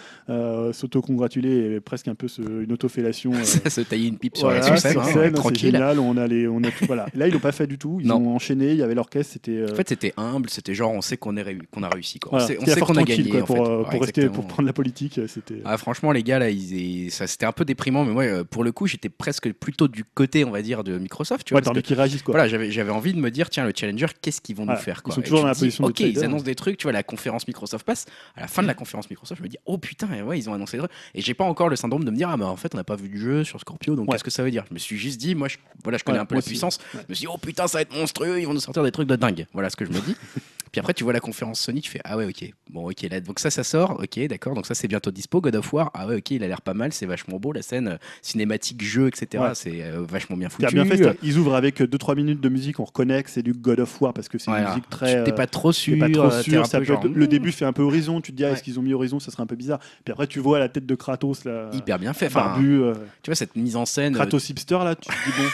S'auto-congratuler 0.73 1.79
presque 1.81 2.07
un 2.07 2.15
peu 2.15 2.27
ce- 2.27 2.41
une 2.63 2.71
autofellation. 2.71 3.33
se 3.43 3.81
tailler 3.81 4.07
une 4.07 4.17
pipe 4.17 4.37
sur 4.37 4.47
Voilà, 4.47 4.67
la 4.67 4.77
scène, 4.77 4.97
hein, 4.97 5.03
scène, 5.03 5.13
c'est 5.25 5.31
tranquille. 5.33 5.71
génial, 5.71 5.99
on 5.99 6.17
a 6.17 6.27
les, 6.27 6.47
on 6.47 6.63
a 6.63 6.71
tout- 6.71 6.85
voilà. 6.87 7.05
Là, 7.13 7.27
ils 7.27 7.33
l'ont 7.33 7.39
pas 7.39 7.51
fait 7.51 7.67
du 7.67 7.77
tout, 7.77 7.99
ils 8.01 8.07
Non. 8.07 8.15
ont 8.15 8.35
enchaîné, 8.35 8.71
il 8.71 8.77
y 8.77 8.81
avait 8.83 8.95
l'orchestre, 8.95 9.33
c'était. 9.33 9.63
En 9.71 9.75
fait, 9.75 9.89
c'était 9.89 10.13
humble. 10.17 10.49
C'était 10.49 10.73
genre, 10.73 10.91
on 10.91 11.01
sait 11.01 11.17
qu'on 11.17 11.35
a 11.37 11.43
réussi. 11.89 12.19
Quoi. 12.19 12.39
voilà, 12.39 12.45
on 12.61 12.65
sait, 12.65 12.78
sait 12.79 12.85
force 12.85 12.91
qu'on 12.91 12.97
a 12.97 13.05
tranquille, 13.05 13.29
gagné. 13.29 13.31
quoi, 13.31 13.41
en 13.41 13.45
pour, 13.45 13.55
fait. 13.55 13.61
euh, 13.61 13.77
Ouais, 13.77 13.83
pour 13.83 13.91
rester, 14.01 14.21
exactement. 14.21 14.33
pour 14.33 14.47
prendre 14.47 14.67
la 14.67 14.73
politique, 14.73 15.17
euh, 15.17 15.27
c'était. 15.27 15.61
Ah, 15.65 15.77
franchement, 15.77 16.11
les 16.11 16.23
gars, 16.23 16.39
là, 16.39 16.49
ils, 16.49 17.11
ça, 17.11 17.27
c'était 17.27 17.45
un 17.45 17.51
peu 17.51 17.65
déprimant, 17.65 18.03
mais 18.05 18.11
moi, 18.11 18.23
euh, 18.23 18.43
pour 18.43 18.63
le 18.63 18.71
coup, 18.71 18.87
j'étais 18.87 19.09
presque 19.09 19.51
plutôt 19.53 19.87
du 19.87 20.03
côté, 20.03 20.45
on 20.45 20.51
va 20.51 20.61
dire, 20.61 20.83
de 20.83 20.97
Microsoft. 20.97 21.45
Tu 21.45 21.53
vois, 21.53 21.59
ouais, 21.59 21.63
parce 21.65 21.75
que- 21.77 21.81
qu'ils 21.81 21.95
réagissent 21.95 22.23
quoi. 22.23 22.33
Voilà, 22.33 22.47
j'avais, 22.47 22.71
j'avais 22.71 22.91
envie 22.91 23.13
de 23.13 23.19
me 23.19 23.29
dire, 23.31 23.49
tiens, 23.49 23.65
le 23.65 23.73
Challenger, 23.75 24.07
qu'est-ce 24.21 24.41
qu'ils 24.41 24.55
vont 24.55 24.65
Voilà, 24.65 24.79
nous 24.79 24.83
faire 24.83 24.97
ils 24.99 25.03
quoi 25.03 25.13
sont 25.15 25.21
Et 25.21 25.23
toujours 25.23 25.41
dans 25.41 25.47
la 25.47 25.53
dis, 25.53 25.59
position 25.61 25.83
de 25.85 25.89
Ok, 25.89 25.99
ils 25.99 26.23
annoncent 26.23 26.43
des 26.43 26.55
trucs, 26.55 26.77
tu 26.77 26.83
vois, 26.83 26.91
la 26.93 27.03
conférence 27.03 27.47
Microsoft 27.47 27.85
passe. 27.85 28.05
À 28.35 28.41
la 28.41 28.47
fin 28.47 28.61
de 28.61 28.67
la 28.67 28.73
conférence 28.73 29.09
Microsoft, 29.09 29.39
je 29.39 29.43
me 29.43 29.49
dis, 29.49 29.57
oh 29.65 29.77
putain, 29.77 30.07
ouais, 30.23 30.37
ils 30.39 30.49
ont 30.49 30.53
annoncé 30.53 30.77
des 30.77 30.83
trucs. 30.83 30.91
Et 31.15 31.21
j'ai 31.21 31.33
pas 31.33 31.45
encore 31.45 31.69
le 31.69 31.75
syndrome 31.75 32.03
de 32.03 32.11
me 32.11 32.15
dire, 32.17 32.29
ah, 32.29 32.37
mais 32.37 32.45
en 32.45 32.55
fait, 32.57 32.73
on 32.73 32.77
n'a 32.77 32.83
pas 32.83 32.95
vu 32.95 33.09
du 33.09 33.19
jeu 33.19 33.43
sur 33.43 33.59
Scorpio, 33.59 33.95
donc 33.95 34.09
qu'est-ce 34.11 34.23
que 34.23 34.31
ça 34.31 34.43
veut 34.43 34.51
dire? 34.51 34.65
Je 34.69 34.73
me 34.73 34.79
suis 34.79 34.97
juste 34.97 35.19
dit, 35.19 35.35
moi, 35.35 35.47
je, 35.47 35.57
voilà, 35.83 35.97
je 35.97 36.03
connais 36.03 36.19
un 36.19 36.25
peu 36.25 36.35
la 36.35 36.41
puissance. 36.41 36.79
Je 36.93 36.99
me 37.09 37.13
suis 37.13 37.23
dit, 37.25 37.31
oh 37.33 37.37
putain, 37.37 37.67
ça 37.67 37.77
va 37.77 37.81
être 37.81 37.95
monstrueux, 37.95 38.39
ils 38.39 38.45
vont 38.47 38.53
nous 38.53 38.59
sortir 38.59 38.83
des 38.83 38.91
trucs 38.91 39.07
de 39.07 39.15
dingue. 39.15 39.45
Voilà 39.53 39.69
ce 39.69 39.75
que 39.75 39.85
je 39.85 39.91
me 39.91 39.99
dis. 39.99 40.15
Puis 40.71 40.79
après, 40.79 40.93
tu 40.93 41.03
vois 41.03 41.13
la 41.13 41.19
conférence 41.19 41.59
Sony, 41.59 41.81
tu 41.81 41.89
fais 41.91 42.01
Ah 42.03 42.17
ouais, 42.17 42.25
ok. 42.25 42.51
Bon, 42.69 42.89
ok, 42.89 43.01
là, 43.09 43.19
donc 43.21 43.39
ça, 43.39 43.49
ça 43.49 43.63
sort. 43.63 43.99
Ok, 44.01 44.19
d'accord. 44.27 44.53
Donc 44.55 44.65
ça, 44.65 44.75
c'est 44.75 44.87
bientôt 44.87 45.11
dispo. 45.11 45.41
God 45.41 45.55
of 45.55 45.71
War. 45.73 45.91
Ah 45.93 46.07
ouais, 46.07 46.17
ok, 46.17 46.31
il 46.31 46.43
a 46.43 46.47
l'air 46.47 46.61
pas 46.61 46.73
mal. 46.73 46.93
C'est 46.93 47.05
vachement 47.05 47.37
beau. 47.39 47.51
La 47.51 47.61
scène 47.61 47.87
euh, 47.87 47.97
cinématique, 48.21 48.83
jeu, 48.83 49.07
etc. 49.07 49.43
Ouais. 49.43 49.49
C'est 49.55 49.83
euh, 49.83 50.01
vachement 50.07 50.37
bien 50.37 50.49
foutu. 50.49 50.73
bien 50.73 50.85
fait, 50.85 51.17
ils 51.23 51.37
ouvrent 51.37 51.55
avec 51.55 51.81
2-3 51.81 52.15
minutes 52.15 52.41
de 52.41 52.49
musique, 52.49 52.79
on 52.79 52.85
reconnaît 52.85 53.23
que 53.23 53.29
c'est 53.29 53.43
du 53.43 53.53
God 53.53 53.79
of 53.79 54.01
War 54.01 54.13
parce 54.13 54.29
que 54.29 54.37
c'est 54.37 54.51
une 54.51 54.57
Voilà. 54.57 54.69
musique 54.69 54.89
très. 54.89 55.23
T'es 55.23 55.31
euh, 55.31 55.35
pas 55.35 55.47
trop 55.47 55.71
sûr. 55.71 55.97
pas 55.99 56.09
trop 56.09 56.25
euh, 56.25 56.41
sûr, 56.41 56.65
ça 56.65 56.81
genre, 56.83 57.03
être- 57.05 57.11
le 57.11 57.25
hmm, 57.25 57.27
début 57.27 57.51
fait 57.51 57.65
un 57.65 57.73
peu 57.73 57.81
horizon, 57.81 58.21
tu 58.21 58.31
te 58.31 58.37
dis 58.37 58.45
ah, 58.45 58.51
est-ce 58.51 58.63
qu'ils 58.63 58.79
ont 58.79 58.81
mis 58.83 58.93
horizon, 58.93 59.19
ça 59.19 59.31
serait 59.31 59.43
un 59.43 59.47
peu 59.47 59.55
bizarre. 59.55 59.79
Puis 60.05 60.11
après 60.11 60.27
tu 60.27 60.39
vois 60.39 60.59
la 60.59 60.69
tête 60.69 60.85
de 60.85 60.95
Kratos 60.95 61.45
là, 61.45 61.69
hyper 61.73 61.99
bien 61.99 62.13
fait. 62.13 62.27
Enfin, 62.27 62.41
barbu, 62.45 62.81
euh, 62.81 62.93
tu 63.23 63.29
vois 63.31 63.35
cette 63.35 63.55
mise 63.55 63.75
en 63.75 63.85
scène. 63.85 64.13
euh, 64.15 64.17
Kratos 64.19 64.49
hipster 64.49 64.79
là, 64.83 64.95
tu 64.95 65.07
te 65.09 65.13
dis 65.13 65.35
bon, 65.37 65.45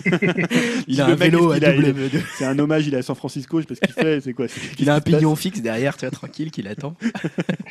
il 0.88 1.00
a 1.00 1.06
un 1.06 1.14
vélo 1.14 1.52
à 1.52 1.60
double. 1.60 1.94
c'est 2.36 2.44
un 2.44 2.58
hommage, 2.58 2.86
il 2.86 2.94
est 2.94 2.98
à 2.98 3.02
San 3.02 3.16
Francisco, 3.16 3.60
je 3.60 3.66
sais 3.66 3.68
pas 3.68 3.74
ce 3.74 3.80
qu'il 3.80 3.92
fait, 4.04 4.20
c'est 4.20 4.32
quoi. 4.46 4.46
Il 4.78 4.90
a 4.90 4.94
un 4.94 5.00
pignon 5.00 5.36
fixe 5.36 5.60
derrière, 5.60 5.96
tu 5.96 6.06
vois, 6.06 6.10
tranquille, 6.10 6.50
qui 6.50 6.62
l'attend. 6.62 6.96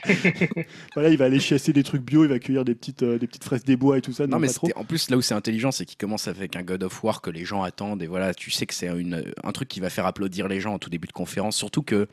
voilà, 0.93 1.09
il 1.09 1.17
va 1.17 1.25
aller 1.25 1.39
chasser 1.39 1.73
des 1.73 1.83
trucs 1.83 2.03
bio, 2.03 2.23
il 2.23 2.29
va 2.29 2.39
cueillir 2.39 2.65
des 2.65 2.75
petites, 2.75 3.03
euh, 3.03 3.17
des 3.17 3.27
petites 3.27 3.43
fraises 3.43 3.63
des 3.63 3.75
bois 3.75 3.97
et 3.97 4.01
tout 4.01 4.13
ça. 4.13 4.27
Non, 4.27 4.39
mais 4.39 4.49
en 4.75 4.83
plus, 4.83 5.09
là 5.09 5.17
où 5.17 5.21
c'est 5.21 5.33
intelligent, 5.33 5.71
c'est 5.71 5.85
qu'il 5.85 5.97
commence 5.97 6.27
avec 6.27 6.55
un 6.55 6.63
God 6.63 6.83
of 6.83 7.03
War 7.03 7.21
que 7.21 7.29
les 7.29 7.45
gens 7.45 7.63
attendent. 7.63 8.03
Et 8.03 8.07
voilà, 8.07 8.33
tu 8.33 8.51
sais 8.51 8.65
que 8.65 8.73
c'est 8.73 8.89
un 8.89 9.51
truc 9.51 9.67
qui 9.67 9.79
va 9.79 9.89
faire 9.89 10.05
applaudir 10.05 10.47
les 10.47 10.59
gens 10.59 10.73
en 10.73 10.79
tout 10.79 10.89
début 10.89 11.07
de 11.07 11.13
conférence. 11.13 11.55
Surtout 11.55 11.81
que 11.81 12.07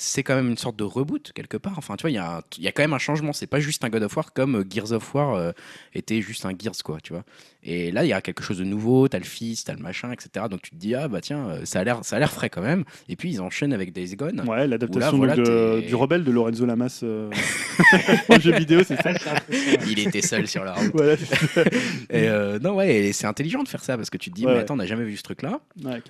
c'est 0.00 0.22
quand 0.22 0.36
même 0.36 0.48
une 0.48 0.56
sorte 0.56 0.76
de 0.76 0.84
reboot 0.84 1.32
quelque 1.32 1.56
part. 1.56 1.76
Enfin, 1.76 1.96
tu 1.96 2.02
vois, 2.02 2.10
il 2.10 2.14
y, 2.14 2.18
a 2.18 2.40
y 2.58 2.68
a 2.68 2.72
quand 2.72 2.82
même 2.82 2.92
un 2.92 2.98
changement. 2.98 3.32
C'est 3.32 3.48
pas 3.48 3.58
juste 3.58 3.84
un 3.84 3.88
God 3.88 4.04
of 4.04 4.16
War 4.16 4.32
comme 4.32 4.64
Gears 4.70 4.92
of 4.92 5.12
War 5.12 5.34
euh, 5.34 5.50
était 5.92 6.22
juste 6.22 6.46
un 6.46 6.52
Gears, 6.56 6.84
quoi, 6.84 7.00
tu 7.00 7.12
vois. 7.12 7.24
Et 7.62 7.90
là, 7.90 8.04
il 8.04 8.08
y 8.08 8.12
a 8.12 8.20
quelque 8.20 8.42
chose 8.42 8.58
de 8.58 8.64
nouveau. 8.64 9.08
T'as 9.08 9.18
le 9.18 9.24
fils, 9.24 9.64
t'as 9.64 9.74
le 9.74 9.80
machin, 9.82 10.12
etc. 10.12 10.46
Donc 10.50 10.62
tu 10.62 10.70
te 10.70 10.76
dis, 10.76 10.94
ah 10.94 11.08
bah 11.08 11.20
tiens, 11.20 11.48
euh, 11.48 11.64
ça 11.64 11.80
a 11.80 11.84
l'air, 11.84 12.04
ça 12.04 12.16
a 12.16 12.18
l'air 12.18 12.30
frais 12.30 12.50
quand 12.50 12.62
même. 12.62 12.84
Et 13.08 13.16
puis 13.16 13.30
ils 13.30 13.40
enchaînent 13.40 13.72
avec 13.72 13.92
Days 13.92 14.14
Gone. 14.16 14.44
Ouais, 14.46 14.66
l'adaptation 14.66 15.18
du 15.18 15.94
Rebelle 15.94 16.24
de 16.24 16.30
Lorenzo 16.30 16.64
Lamas 16.66 17.02
en 18.28 18.40
jeu 18.40 18.52
vidéo, 18.52 18.82
c'est 18.84 19.00
ça. 19.00 19.10
il 19.88 19.98
était 19.98 20.22
seul 20.22 20.46
sur 20.46 20.64
la 20.64 20.74
route. 20.74 20.92
et 22.10 22.28
non, 22.62 22.76
ouais, 22.76 23.10
c'est 23.12 23.26
intelligent 23.26 23.62
de 23.62 23.68
faire 23.68 23.82
ça 23.82 23.96
parce 23.96 24.10
que 24.10 24.18
tu 24.18 24.30
te 24.30 24.34
dis, 24.34 24.46
mais 24.46 24.58
attends, 24.58 24.74
on 24.74 24.78
n'a 24.78 24.86
jamais 24.86 25.04
vu 25.04 25.16
ce 25.16 25.22
truc-là. 25.22 25.60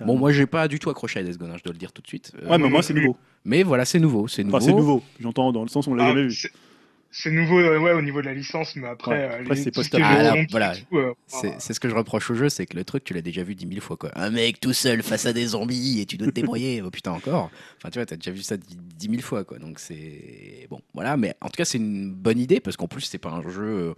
bon, 0.05 0.17
moi, 0.17 0.31
j'ai 0.31 0.45
pas 0.45 0.67
du 0.67 0.79
tout 0.79 0.89
accroché 0.89 1.19
à 1.19 1.23
Days 1.23 1.37
Gone, 1.37 1.51
hein, 1.51 1.55
je 1.57 1.63
dois 1.63 1.73
le 1.73 1.79
dire 1.79 1.91
tout 1.91 2.01
de 2.01 2.07
suite. 2.07 2.31
ouais, 2.47 2.57
mais 2.57 2.69
moi, 2.69 2.83
c'est 2.83 2.93
nouveau. 2.93 3.17
Mais 3.45 3.63
voilà, 3.63 3.85
c'est 3.85 3.99
nouveau. 3.99 4.27
C'est 4.27 4.43
nouveau. 4.43 4.59
c'est 4.59 4.73
nouveau. 4.73 5.03
J'entends 5.19 5.51
dans 5.51 5.63
le 5.63 5.69
sens 5.69 5.87
où 5.87 5.91
on 5.91 5.95
l'a 5.95 6.05
ah, 6.05 6.07
jamais 6.09 6.27
vu. 6.27 6.51
C'est 7.11 7.31
nouveau 7.31 7.57
euh, 7.57 7.79
ouais, 7.79 7.91
au 7.93 8.01
niveau 8.01 8.21
de 8.21 8.27
la 8.27 8.35
licence, 8.35 8.75
mais 8.75 8.87
après, 8.87 9.41
euh, 9.49 9.55
c'est 9.55 9.71
post 9.71 9.95
ah, 9.99 10.35
voilà. 10.51 10.73
Euh, 10.93 11.13
c'est 11.27 11.73
ce 11.73 11.79
que 11.79 11.89
je 11.89 11.95
reproche 11.95 12.29
au 12.29 12.35
jeu, 12.35 12.49
c'est 12.49 12.67
que 12.67 12.77
le 12.77 12.83
truc, 12.83 13.03
tu 13.03 13.15
l'as 13.15 13.21
déjà 13.21 13.43
vu 13.43 13.55
dix 13.55 13.65
mille 13.65 13.81
fois. 13.81 13.97
Quoi. 13.97 14.11
Un 14.15 14.29
mec 14.29 14.59
tout 14.59 14.73
seul 14.73 15.01
face 15.01 15.25
à 15.25 15.33
des 15.33 15.47
zombies 15.47 16.01
et 16.01 16.05
tu 16.05 16.17
dois 16.17 16.27
te 16.27 16.33
débrouiller. 16.33 16.81
oh 16.85 16.91
putain, 16.91 17.11
encore. 17.11 17.49
Enfin, 17.77 17.89
tu 17.89 17.97
vois, 17.97 18.05
t'as 18.05 18.15
déjà 18.15 18.31
vu 18.31 18.43
ça 18.43 18.57
dix 18.57 19.09
mille 19.09 19.23
fois. 19.23 19.43
Quoi. 19.43 19.57
Donc, 19.57 19.79
c'est. 19.79 20.67
Bon, 20.69 20.81
voilà. 20.93 21.17
Mais 21.17 21.33
en 21.41 21.47
tout 21.47 21.57
cas, 21.57 21.65
c'est 21.65 21.79
une 21.79 22.13
bonne 22.13 22.39
idée 22.39 22.59
parce 22.59 22.77
qu'en 22.77 22.87
plus, 22.87 23.01
c'est 23.01 23.17
pas 23.17 23.31
un 23.31 23.41
jeu. 23.41 23.95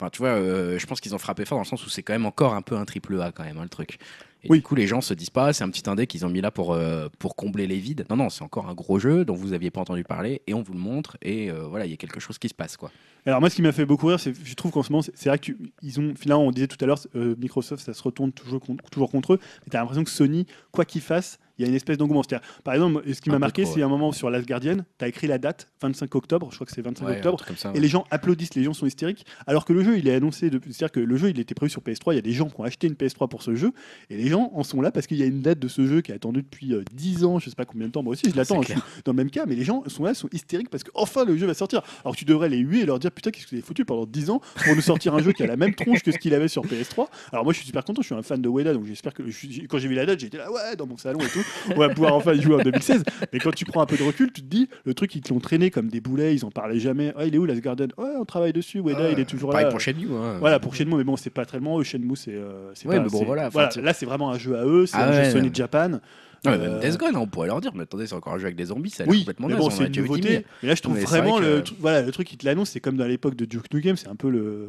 Enfin, 0.00 0.10
tu 0.10 0.18
vois, 0.18 0.36
je 0.36 0.86
pense 0.86 1.00
qu'ils 1.00 1.14
ont 1.14 1.18
frappé 1.18 1.44
fort 1.44 1.58
dans 1.58 1.62
le 1.62 1.68
sens 1.68 1.84
où 1.84 1.90
c'est 1.90 2.02
quand 2.02 2.14
même 2.14 2.24
encore 2.24 2.54
un 2.54 2.62
peu 2.62 2.76
un 2.76 2.86
triple 2.86 3.20
A 3.20 3.32
quand 3.32 3.44
même, 3.44 3.58
hein, 3.58 3.64
le 3.64 3.68
truc. 3.68 3.98
Et 4.42 4.48
oui. 4.48 4.58
du 4.58 4.62
coup, 4.62 4.74
les 4.74 4.86
gens 4.86 5.00
se 5.00 5.12
disent 5.12 5.30
pas, 5.30 5.52
c'est 5.52 5.64
un 5.64 5.68
petit 5.68 5.88
indé 5.88 6.06
qu'ils 6.06 6.24
ont 6.24 6.30
mis 6.30 6.40
là 6.40 6.50
pour, 6.50 6.72
euh, 6.72 7.08
pour 7.18 7.36
combler 7.36 7.66
les 7.66 7.78
vides. 7.78 8.06
Non, 8.08 8.16
non, 8.16 8.30
c'est 8.30 8.42
encore 8.42 8.68
un 8.68 8.74
gros 8.74 8.98
jeu 8.98 9.24
dont 9.24 9.34
vous 9.34 9.52
aviez 9.52 9.70
pas 9.70 9.80
entendu 9.80 10.02
parler 10.02 10.40
et 10.46 10.54
on 10.54 10.62
vous 10.62 10.72
le 10.72 10.78
montre 10.78 11.18
et 11.20 11.50
euh, 11.50 11.66
voilà, 11.66 11.84
il 11.84 11.90
y 11.90 11.94
a 11.94 11.98
quelque 11.98 12.20
chose 12.20 12.38
qui 12.38 12.48
se 12.48 12.54
passe 12.54 12.76
quoi. 12.76 12.90
Alors 13.26 13.40
moi, 13.40 13.50
ce 13.50 13.56
qui 13.56 13.62
m'a 13.62 13.72
fait 13.72 13.84
beaucoup 13.84 14.06
rire, 14.06 14.18
c'est 14.18 14.32
je 14.42 14.54
trouve 14.54 14.72
qu'en 14.72 14.82
ce 14.82 14.90
moment, 14.92 15.02
c'est 15.02 15.28
vrai 15.28 15.38
qu'ils 15.38 16.00
ont 16.00 16.14
finalement, 16.16 16.46
on 16.46 16.50
disait 16.52 16.68
tout 16.68 16.82
à 16.82 16.86
l'heure, 16.86 17.00
euh, 17.16 17.34
Microsoft, 17.38 17.84
ça 17.84 17.92
se 17.92 18.02
retourne 18.02 18.32
toujours, 18.32 18.62
toujours 18.90 19.10
contre 19.10 19.34
eux. 19.34 19.40
Mais 19.64 19.70
tu 19.70 19.76
as 19.76 19.80
l'impression 19.80 20.04
que 20.04 20.10
Sony, 20.10 20.46
quoi 20.72 20.86
qu'il 20.86 21.02
fasse, 21.02 21.38
il 21.60 21.64
y 21.64 21.66
a 21.66 21.68
une 21.68 21.76
espèce 21.76 21.98
d'engouement. 21.98 22.22
Par 22.64 22.74
exemple, 22.74 23.02
ce 23.12 23.20
qui 23.20 23.30
m'a 23.30 23.38
marqué, 23.38 23.66
c'est 23.66 23.82
un 23.82 23.88
moment 23.88 24.12
sur 24.12 24.30
Last 24.30 24.46
Guardian, 24.46 24.78
tu 24.98 25.04
as 25.04 25.08
écrit 25.08 25.26
la 25.26 25.38
date, 25.38 25.68
25 25.82 26.14
octobre, 26.14 26.48
je 26.50 26.56
crois 26.56 26.66
que 26.66 26.72
c'est 26.72 26.82
25 26.82 27.06
octobre, 27.08 27.44
et 27.74 27.80
les 27.80 27.88
gens 27.88 28.06
applaudissent, 28.10 28.54
les 28.54 28.64
gens 28.64 28.72
sont 28.72 28.86
hystériques, 28.86 29.26
alors 29.46 29.64
que 29.64 29.72
le 29.72 29.84
jeu, 29.84 29.98
il 29.98 30.08
est 30.08 30.14
annoncé, 30.14 30.50
c'est-à-dire 30.50 30.90
que 30.90 31.00
le 31.00 31.16
jeu, 31.16 31.30
il 31.30 31.38
était 31.38 31.54
prévu 31.54 31.70
sur 31.70 31.82
PS3, 31.82 32.12
il 32.12 32.16
y 32.16 32.18
a 32.18 32.22
des 32.22 32.32
gens 32.32 32.48
qui 32.48 32.58
ont 32.58 32.64
acheté 32.64 32.86
une 32.86 32.94
PS3 32.94 33.28
pour 33.28 33.42
ce 33.42 33.54
jeu, 33.54 33.72
et 34.08 34.16
les 34.16 34.28
gens 34.28 34.50
en 34.54 34.62
sont 34.62 34.80
là 34.80 34.90
parce 34.90 35.06
qu'il 35.06 35.18
y 35.18 35.22
a 35.22 35.26
une 35.26 35.42
date 35.42 35.58
de 35.58 35.68
ce 35.68 35.86
jeu 35.86 36.00
qui 36.00 36.12
est 36.12 36.14
attendu 36.14 36.42
depuis 36.42 36.74
10 36.92 37.22
euh, 37.22 37.26
ans, 37.26 37.38
je 37.38 37.50
sais 37.50 37.56
pas 37.56 37.66
combien 37.66 37.86
de 37.88 37.92
temps, 37.92 38.02
moi 38.02 38.12
aussi 38.12 38.30
je 38.30 38.36
l'attends, 38.36 38.60
dans 38.60 39.12
le 39.12 39.16
même 39.16 39.30
cas, 39.30 39.44
mais 39.46 39.54
les 39.54 39.64
gens 39.64 39.82
sont 39.86 40.04
là, 40.04 40.14
sont 40.14 40.28
hystériques 40.32 40.70
parce 40.70 40.84
qu'enfin 40.84 41.24
le 41.24 41.36
jeu 41.36 41.46
va 41.46 41.54
sortir. 41.54 41.82
Alors 42.04 42.16
tu 42.16 42.24
devrais 42.24 42.48
les 42.48 42.58
huer 42.58 42.80
et 42.80 42.86
leur 42.86 42.98
dire, 42.98 43.12
putain, 43.12 43.30
qu'est-ce 43.30 43.44
que 43.44 43.50
vous 43.50 43.56
avez 43.56 43.62
foutu 43.62 43.84
pendant 43.84 44.06
10 44.06 44.30
ans 44.30 44.40
pour 44.64 44.74
nous 44.74 44.80
sortir 44.80 45.14
un 45.14 45.22
jeu 45.22 45.32
qui 45.32 45.42
a 45.42 45.46
la 45.46 45.56
même 45.56 45.74
tronche 45.74 46.02
que 46.02 46.12
ce 46.12 46.18
qu'il 46.18 46.34
avait 46.34 46.48
sur 46.48 46.64
PS3. 46.64 47.06
Alors 47.32 47.44
moi, 47.44 47.52
je 47.52 47.58
suis 47.58 47.66
super 47.66 47.84
content, 47.84 48.02
je 48.02 48.06
suis 48.06 48.14
un 48.14 48.22
fan 48.22 48.40
de 48.40 48.48
Weda, 48.48 48.72
donc 48.72 48.86
j'espère 48.86 49.14
que 49.14 49.22
quand 49.68 49.78
j'ai 49.78 49.88
vu 49.88 49.94
la 49.94 50.06
date, 50.06 50.20
j'étais 50.20 50.38
là, 50.38 50.50
ouais, 50.50 50.76
dans 50.76 50.86
mon 50.86 50.96
salon 50.96 51.20
et 51.20 51.28
tout, 51.28 51.44
on 51.74 51.78
va 51.78 51.88
pouvoir 51.88 52.14
enfin 52.14 52.32
y 52.32 52.40
jouer 52.40 52.56
en 52.56 52.62
2016. 52.62 53.02
Mais 53.32 53.38
quand 53.38 53.54
tu 53.54 53.64
prends 53.64 53.82
un 53.82 53.86
peu 53.86 53.96
de 53.96 54.02
recul, 54.02 54.32
tu 54.32 54.42
te 54.42 54.46
dis, 54.46 54.68
le 54.84 54.94
truc, 54.94 55.14
ils 55.14 55.20
te 55.20 55.32
l'ont 55.32 55.40
traîné 55.40 55.70
comme 55.70 55.88
des 55.88 56.00
boulets, 56.00 56.34
ils 56.34 56.44
en 56.44 56.50
parlaient 56.50 56.78
jamais. 56.78 57.12
Ah, 57.16 57.26
il 57.26 57.34
est 57.34 57.38
où 57.38 57.46
Last 57.46 57.60
Garden 57.60 57.90
Ouais, 57.96 58.10
on 58.18 58.24
travaille 58.24 58.52
dessus, 58.52 58.80
Weda, 58.80 59.10
il 59.10 59.18
est 59.18 59.24
toujours 59.24 59.52
là. 59.52 59.66
pour 59.66 59.80
Shenmue. 59.80 60.08
Hein. 60.12 60.38
Voilà, 60.40 60.58
pour 60.58 60.74
Shenmue, 60.74 60.96
mais 60.96 61.04
bon, 61.04 61.16
c'est 61.16 61.30
pas 61.30 61.44
tellement 61.44 61.78
eux, 61.78 61.84
Shenmue, 61.84 62.16
c'est. 62.16 62.34
Euh, 62.34 62.72
ouais, 62.84 63.00
mais 63.00 63.08
bon, 63.08 63.24
voilà. 63.24 63.50
Là, 63.82 63.92
c'est 63.92 64.06
vraiment 64.06 64.30
un 64.30 64.38
jeu 64.38 64.56
à 64.56 64.64
eux, 64.64 64.86
c'est 64.86 64.96
ah 64.96 65.08
un 65.08 65.24
jeu 65.24 65.30
Sony 65.30 65.50
Japan. 65.52 66.00
Non, 66.44 66.52
même 66.52 66.62
euh, 66.62 66.80
Death 66.80 66.98
Gone, 66.98 67.16
on 67.16 67.26
pourrait 67.26 67.48
leur 67.48 67.60
dire, 67.60 67.72
mais 67.74 67.82
attendez, 67.82 68.06
c'est 68.06 68.14
encore 68.14 68.32
un 68.32 68.38
jeu 68.38 68.44
avec 68.44 68.56
des 68.56 68.66
zombies, 68.66 68.90
ça 68.90 69.04
a 69.04 69.06
oui, 69.06 69.20
complètement 69.20 69.48
mais 69.48 69.56
bon, 69.56 69.68
c'est 69.68 69.86
une 69.86 70.02
nouveauté. 70.02 70.44
Mais 70.62 70.68
là, 70.68 70.74
je 70.74 70.82
trouve 70.82 70.98
vraiment 70.98 71.38
le, 71.38 71.62
voilà, 71.78 72.02
le 72.02 72.12
truc 72.12 72.26
qui 72.26 72.36
te 72.36 72.46
l'annonce, 72.46 72.70
c'est 72.70 72.80
comme 72.80 72.96
dans 72.96 73.06
l'époque 73.06 73.36
de 73.36 73.44
Duke 73.44 73.72
Nukem, 73.72 73.96
c'est 73.96 74.08
un 74.08 74.16
peu 74.16 74.30
le, 74.30 74.68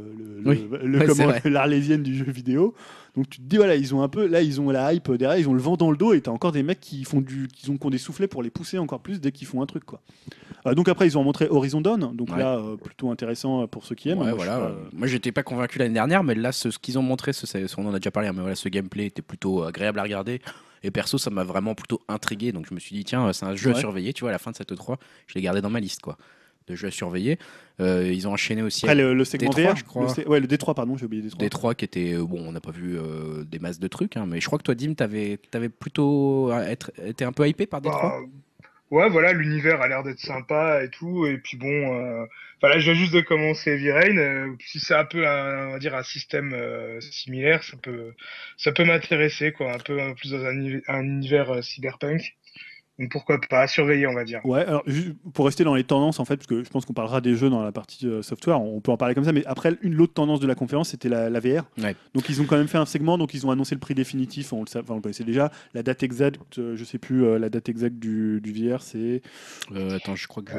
l'arlésienne 1.46 2.04
du 2.04 2.16
jeu 2.16 2.30
vidéo. 2.30 2.74
Donc 3.16 3.30
tu 3.30 3.40
te 3.40 3.44
dis 3.44 3.58
voilà, 3.58 3.76
ils 3.76 3.94
ont 3.94 4.04
un 4.04 4.08
peu 4.08 4.26
là, 4.26 4.42
ils 4.42 4.62
ont 4.62 4.70
la 4.70 4.94
hype 4.94 5.12
derrière, 5.12 5.38
ils 5.38 5.50
ont 5.50 5.54
le 5.54 5.62
vent 5.62 5.76
dans 5.76 5.92
le 5.92 5.98
dos, 5.98 6.14
et 6.14 6.22
t'as 6.22 6.32
encore 6.32 6.54
des 6.54 6.64
mecs 6.64 6.80
qui 6.80 7.04
font 7.04 7.20
du, 7.20 7.50
qui 7.50 7.70
ont, 7.70 7.78
qui 7.78 7.86
ont 7.86 7.90
des 7.90 7.98
soufflets 7.98 8.28
pour 8.28 8.42
les 8.42 8.50
pousser 8.50 8.78
encore 8.78 9.02
plus 9.02 9.20
dès 9.20 9.34
qu'ils 9.34 9.48
font 9.48 9.62
un 9.62 9.66
truc 9.66 9.84
quoi. 9.84 10.02
Euh, 10.66 10.76
donc 10.76 10.88
après, 10.90 11.08
ils 11.08 11.18
ont 11.18 11.24
montré 11.24 11.48
Horizon 11.50 11.82
Dawn, 11.82 12.16
donc 12.16 12.30
là, 12.30 12.58
euh, 12.58 12.78
plutôt 12.78 13.10
intéressant 13.10 13.68
pour 13.68 13.86
ceux 13.86 13.96
qui 13.96 14.10
aiment. 14.10 14.20
moi, 14.20 14.32
voilà. 14.34 14.72
moi, 14.94 15.08
j'étais 15.08 15.32
pas 15.32 15.44
convaincu 15.44 15.80
l'année 15.80 15.96
dernière, 15.96 16.24
mais 16.24 16.36
là, 16.36 16.52
ce, 16.52 16.70
qu'ils 16.70 17.00
ont 17.00 17.02
montré, 17.02 17.34
ce, 17.34 17.46
on 17.78 17.88
en 17.88 17.94
a 17.94 17.98
déjà 17.98 18.12
parlé, 18.12 18.30
hein, 18.30 18.34
mais 18.34 18.42
voilà, 18.42 18.56
ce 18.56 18.70
gameplay 18.70 19.08
était 19.08 19.24
plutôt 19.24 19.64
agréable 19.64 20.00
à 20.00 20.04
regarder. 20.04 20.40
Et 20.84 20.92
perso, 20.92 21.18
ça 21.18 21.30
m'a 21.30 21.44
vraiment 21.44 21.76
plutôt 21.76 22.02
intrigué. 22.08 22.52
Donc 22.52 22.66
je 22.68 22.74
me 22.74 22.80
suis 22.80 22.96
dit, 22.96 23.04
tiens, 23.04 23.32
c'est 23.34 23.46
un 23.46 23.56
jeu 23.56 23.72
à 23.72 23.76
surveiller. 23.76 24.14
Tu 24.14 24.22
vois, 24.22 24.30
à 24.30 24.34
la 24.34 24.40
fin 24.40 24.52
de 24.52 24.56
cette 24.56 24.76
3, 24.76 24.98
je 25.28 25.36
l'ai 25.36 25.42
gardé 25.42 25.62
dans 25.62 25.70
ma 25.70 25.80
liste, 25.80 26.02
quoi, 26.02 26.18
de 26.68 26.76
jeux 26.76 26.88
à 26.88 26.92
surveiller. 26.92 27.38
Euh, 27.80 28.12
ils 28.12 28.28
ont 28.28 28.34
enchaîné 28.34 28.62
aussi. 28.62 28.86
Après, 28.86 28.96
le, 28.96 29.26
segment 29.26 29.52
D3, 29.52 29.78
je 29.78 29.84
crois. 29.84 30.14
Le, 30.18 30.28
ouais, 30.28 30.40
le 30.40 30.48
D3, 30.48 30.74
pardon, 30.74 30.98
j'ai 30.98 31.06
oublié 31.06 31.24
D3. 31.24 31.50
D3 31.50 31.76
qui 31.76 31.86
était. 31.86 32.14
Euh, 32.14 32.24
bon, 32.24 32.48
on 32.48 32.52
n'a 32.52 32.62
pas 32.62 32.72
vu 32.72 32.98
euh, 32.98 33.44
des 33.44 33.60
masses 33.60 33.80
de 33.80 33.88
trucs, 33.88 34.18
hein, 34.18 34.26
mais 34.28 34.40
je 34.42 34.46
crois 34.48 34.58
que 34.58 34.64
toi, 34.64 34.76
Dim, 34.76 34.94
t'avais 34.94 35.40
avais 35.54 35.70
plutôt 35.70 36.52
être, 36.52 36.92
été 37.04 37.26
un 37.26 37.32
peu 37.32 37.48
hypé 37.48 37.66
par 37.66 37.82
D3 37.82 37.92
bah, 37.92 38.20
Ouais, 38.92 39.10
voilà, 39.10 39.34
l'univers 39.34 39.82
a 39.82 39.88
l'air 39.88 40.04
d'être 40.04 40.20
sympa 40.20 40.84
et 40.84 40.90
tout. 40.90 41.26
Et 41.26 41.38
puis 41.38 41.58
bon, 41.58 42.28
voilà, 42.60 42.78
je 42.80 42.92
viens 42.92 42.94
juste 42.94 43.14
de 43.14 43.22
commencer 43.22 43.72
Heavy 43.72 43.92
Rain. 43.92 44.56
si 44.60 44.80
c'est 44.80 44.94
un 44.94 45.06
peu, 45.06 45.28
un, 45.28 45.78
dire, 45.78 45.96
un 45.96 46.04
système 46.04 46.54
similaire, 47.02 47.64
ça 47.64 47.78
peut, 47.78 48.14
ça 48.58 48.72
peut 48.72 48.84
m'intéresser, 48.84 49.54
quoi. 49.54 49.74
Un 49.74 49.80
peu 49.80 49.98
plus 50.16 50.32
dans 50.32 50.46
un, 50.46 50.80
un 50.88 51.04
univers 51.04 51.64
cyberpunk 51.64 52.36
pourquoi 53.10 53.40
pas 53.50 53.68
surveiller, 53.68 54.08
on 54.08 54.14
va 54.14 54.24
dire. 54.24 54.42
Ouais, 54.46 54.66
alors 54.66 54.84
pour 55.34 55.46
rester 55.46 55.64
dans 55.64 55.76
les 55.76 55.84
tendances, 55.84 56.20
en 56.20 56.26
fait, 56.26 56.38
parce 56.38 56.48
que 56.48 56.64
je 56.64 56.70
pense 56.70 56.86
qu'on 56.86 56.94
parlera 56.94 57.22
des 57.22 57.36
jeux 57.36 57.50
dans 57.50 57.64
la 57.64 57.72
partie 57.72 58.08
euh, 58.08 58.22
software, 58.22 58.62
on 58.62 58.80
peut 58.82 58.92
en 58.92 58.98
parler 58.98 59.16
comme 59.16 59.24
ça, 59.24 59.32
mais 59.32 59.46
après, 59.46 59.76
une 59.82 60.00
autre 60.02 60.14
tendance 60.14 60.40
de 60.40 60.48
la 60.48 60.56
conférence, 60.56 60.90
c'était 60.90 61.10
la, 61.10 61.30
VR. 61.40 61.64
Donc 62.14 62.30
ils 62.30 62.42
ont 62.42 62.46
quand 62.46 62.58
même 62.58 62.68
fait 62.68 62.78
un 62.78 62.86
segment, 62.86 63.18
donc 63.18 63.34
ils 63.34 63.46
ont 63.48 63.52
annoncé 63.52 63.76
le 63.76 63.80
prix 63.80 63.96
définitif, 63.96 64.54
on 64.54 64.64
le, 64.64 64.68
enfin, 64.68 64.84
on 64.90 64.96
le 64.96 65.02
connaissait 65.02 65.24
déjà. 65.24 65.52
La 65.74 65.84
date 65.84 66.04
exacte, 66.04 66.60
euh, 66.60 66.76
je 66.76 66.84
sais 66.84 66.98
plus, 66.98 67.24
euh, 67.24 67.40
la 67.40 67.50
date 67.50 67.70
exacte 67.70 67.96
du, 67.96 68.42
du 68.42 68.52
VR, 68.52 68.82
c'est. 68.82 69.22
attends, 69.92 70.16
je 70.16 70.28
crois 70.28 70.44
que 70.44 70.52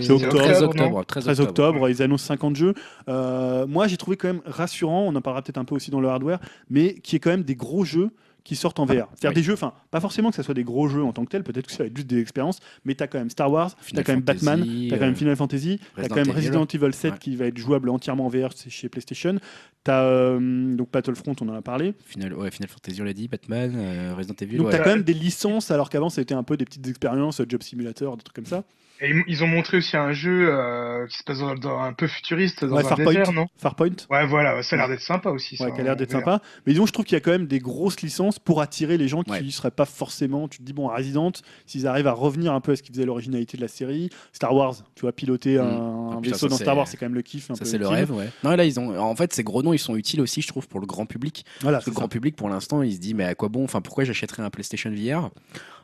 c'est 0.00 0.10
octobre. 0.10 0.44
13 0.44 0.62
octobre, 0.62 1.04
13 1.04 1.40
octobre. 1.40 1.88
ils 1.88 2.02
annoncent 2.02 2.26
50 2.26 2.56
jeux. 2.56 2.74
moi, 3.06 3.86
j'ai 3.86 3.96
trouvé 3.96 4.16
quand 4.16 4.28
même 4.28 4.42
rassurant, 4.44 5.04
on 5.06 5.14
en 5.14 5.20
parlera 5.20 5.42
peut-être 5.42 5.58
un 5.58 5.64
peu 5.64 5.74
aussi 5.74 5.90
dans 5.90 6.00
le 6.00 6.08
hardware, 6.08 6.40
mais 6.68 6.94
qui 6.94 7.16
est 7.16 7.20
quand 7.20 7.30
même 7.30 7.44
des 7.44 7.56
gros 7.56 7.84
jeux 7.84 8.10
qui 8.44 8.56
sortent 8.56 8.78
en 8.78 8.84
VR. 8.84 9.08
Faire 9.16 9.32
des 9.32 9.42
jeux, 9.42 9.54
enfin, 9.54 9.72
pas 9.90 10.00
forcément 10.00 10.30
que 10.30 10.36
ça 10.36 10.42
soit 10.42 10.54
des 10.54 10.64
gros 10.64 10.86
jeux 10.86 11.02
en 11.02 11.12
tant 11.12 11.24
que 11.24 11.30
tel, 11.30 11.42
peut-être 11.42 11.66
que 11.66 11.72
ça 11.72 11.78
va 11.78 11.86
être 11.86 11.96
juste 11.96 12.08
des 12.08 12.20
expériences, 12.20 12.60
mais 12.84 12.94
tu 12.94 13.02
as 13.02 13.06
quand 13.06 13.18
même 13.18 13.30
Star 13.30 13.50
Wars, 13.50 13.74
tu 13.86 13.98
as 13.98 14.04
quand 14.04 14.12
même 14.12 14.20
Batman, 14.20 14.62
tu 14.62 14.92
as 14.92 14.98
quand 14.98 15.06
même 15.06 15.16
Final 15.16 15.36
Fantasy, 15.36 15.80
tu 15.96 16.00
as 16.00 16.08
quand 16.08 16.16
même 16.16 16.30
Resident 16.30 16.66
Evil 16.66 16.92
7 16.92 17.18
qui 17.18 17.36
va 17.36 17.46
être 17.46 17.56
jouable 17.56 17.88
entièrement 17.88 18.26
en 18.26 18.28
VR 18.28 18.50
chez 18.68 18.88
PlayStation. 18.88 19.38
Tu 19.84 19.90
as 19.90 20.02
euh, 20.02 20.76
donc 20.76 20.90
Battlefront, 20.90 21.34
on 21.40 21.48
en 21.48 21.54
a 21.54 21.62
parlé. 21.62 21.94
Final, 22.04 22.34
ouais, 22.34 22.50
Final 22.50 22.68
Fantasy, 22.68 23.00
on 23.00 23.04
l'a 23.04 23.12
dit, 23.12 23.28
Batman, 23.28 23.72
euh, 23.74 24.14
Resident 24.16 24.34
Evil. 24.40 24.58
Donc 24.58 24.70
tu 24.70 24.76
as 24.76 24.78
quand 24.80 24.90
même 24.90 25.02
des 25.02 25.14
licences, 25.14 25.70
alors 25.70 25.88
qu'avant 25.88 26.10
c'était 26.10 26.34
un 26.34 26.42
peu 26.42 26.56
des 26.56 26.66
petites 26.66 26.86
expériences, 26.86 27.40
Job 27.48 27.62
Simulator, 27.62 28.16
des 28.16 28.22
trucs 28.22 28.36
comme 28.36 28.46
ça. 28.46 28.64
Et 29.00 29.12
ils 29.26 29.42
ont 29.42 29.48
montré 29.48 29.78
aussi 29.78 29.96
un 29.96 30.12
jeu 30.12 30.48
euh, 30.48 31.06
qui 31.08 31.18
se 31.18 31.24
passe 31.24 31.38
dans, 31.38 31.80
un 31.80 31.92
peu 31.92 32.06
futuriste, 32.06 32.64
dans 32.64 32.76
un 32.76 32.82
Farpoint, 32.82 33.06
désert, 33.06 33.32
non? 33.32 33.46
Farpoint. 33.56 33.96
Ouais, 34.08 34.24
voilà, 34.24 34.62
ça 34.62 34.76
a 34.76 34.78
l'air 34.78 34.88
d'être 34.88 35.00
sympa 35.00 35.30
aussi. 35.30 35.56
Ouais, 35.60 35.70
ça, 35.70 35.74
a 35.74 35.82
l'air 35.82 35.96
d'être 35.96 36.12
sympa. 36.12 36.40
Mais 36.64 36.72
disons, 36.74 36.86
je 36.86 36.92
trouve 36.92 37.04
qu'il 37.04 37.16
y 37.16 37.18
a 37.18 37.20
quand 37.20 37.32
même 37.32 37.46
des 37.46 37.58
grosses 37.58 38.00
licences 38.02 38.38
pour 38.38 38.62
attirer 38.62 38.96
les 38.96 39.08
gens 39.08 39.22
qui 39.22 39.32
ne 39.32 39.50
seraient 39.50 39.72
pas 39.72 39.84
forcément. 39.84 40.46
Tu 40.46 40.58
te 40.58 40.62
dis, 40.62 40.72
bon, 40.72 40.86
Resident, 40.86 41.32
s'ils 41.66 41.88
arrivent 41.88 42.06
à 42.06 42.12
revenir 42.12 42.52
un 42.52 42.60
peu 42.60 42.72
à 42.72 42.76
ce 42.76 42.82
qui 42.82 42.92
faisait 42.92 43.04
l'originalité 43.04 43.56
de 43.56 43.62
la 43.62 43.68
série. 43.68 44.10
Star 44.32 44.54
Wars, 44.54 44.76
tu 44.94 45.02
vois, 45.02 45.12
piloter 45.12 45.58
mm. 45.58 45.60
un, 45.60 46.10
ah, 46.12 46.20
vaisseau 46.22 46.46
dans 46.46 46.56
Star 46.56 46.76
Wars, 46.76 46.86
c'est 46.86 46.96
quand 46.96 47.06
même 47.06 47.14
le 47.14 47.22
kiff. 47.22 47.48
ça, 47.52 47.64
c'est 47.64 47.78
le 47.78 47.88
rêve, 47.88 48.12
ouais. 48.12 48.30
Non, 48.44 48.54
là, 48.54 48.64
ils 48.64 48.78
ont. 48.78 48.96
En 48.96 49.16
fait, 49.16 49.32
ces 49.32 49.42
gros 49.42 49.62
noms, 49.62 49.72
ils 49.72 49.78
sont 49.78 49.96
utiles 49.96 50.20
aussi, 50.20 50.40
je 50.40 50.48
trouve, 50.48 50.68
pour 50.68 50.78
le 50.78 50.86
grand 50.86 51.06
public. 51.06 51.44
Voilà, 51.62 51.80
le 51.84 51.92
grand 51.92 52.08
public, 52.08 52.36
pour 52.36 52.48
l'instant, 52.48 52.82
il 52.82 52.94
se 52.94 53.00
dit, 53.00 53.14
mais 53.14 53.24
à 53.24 53.34
quoi 53.34 53.48
bon? 53.48 53.64
Enfin, 53.64 53.80
pourquoi 53.80 54.04
j'achèterais 54.04 54.42
un 54.42 54.50
PlayStation 54.50 54.90
VR 54.90 55.30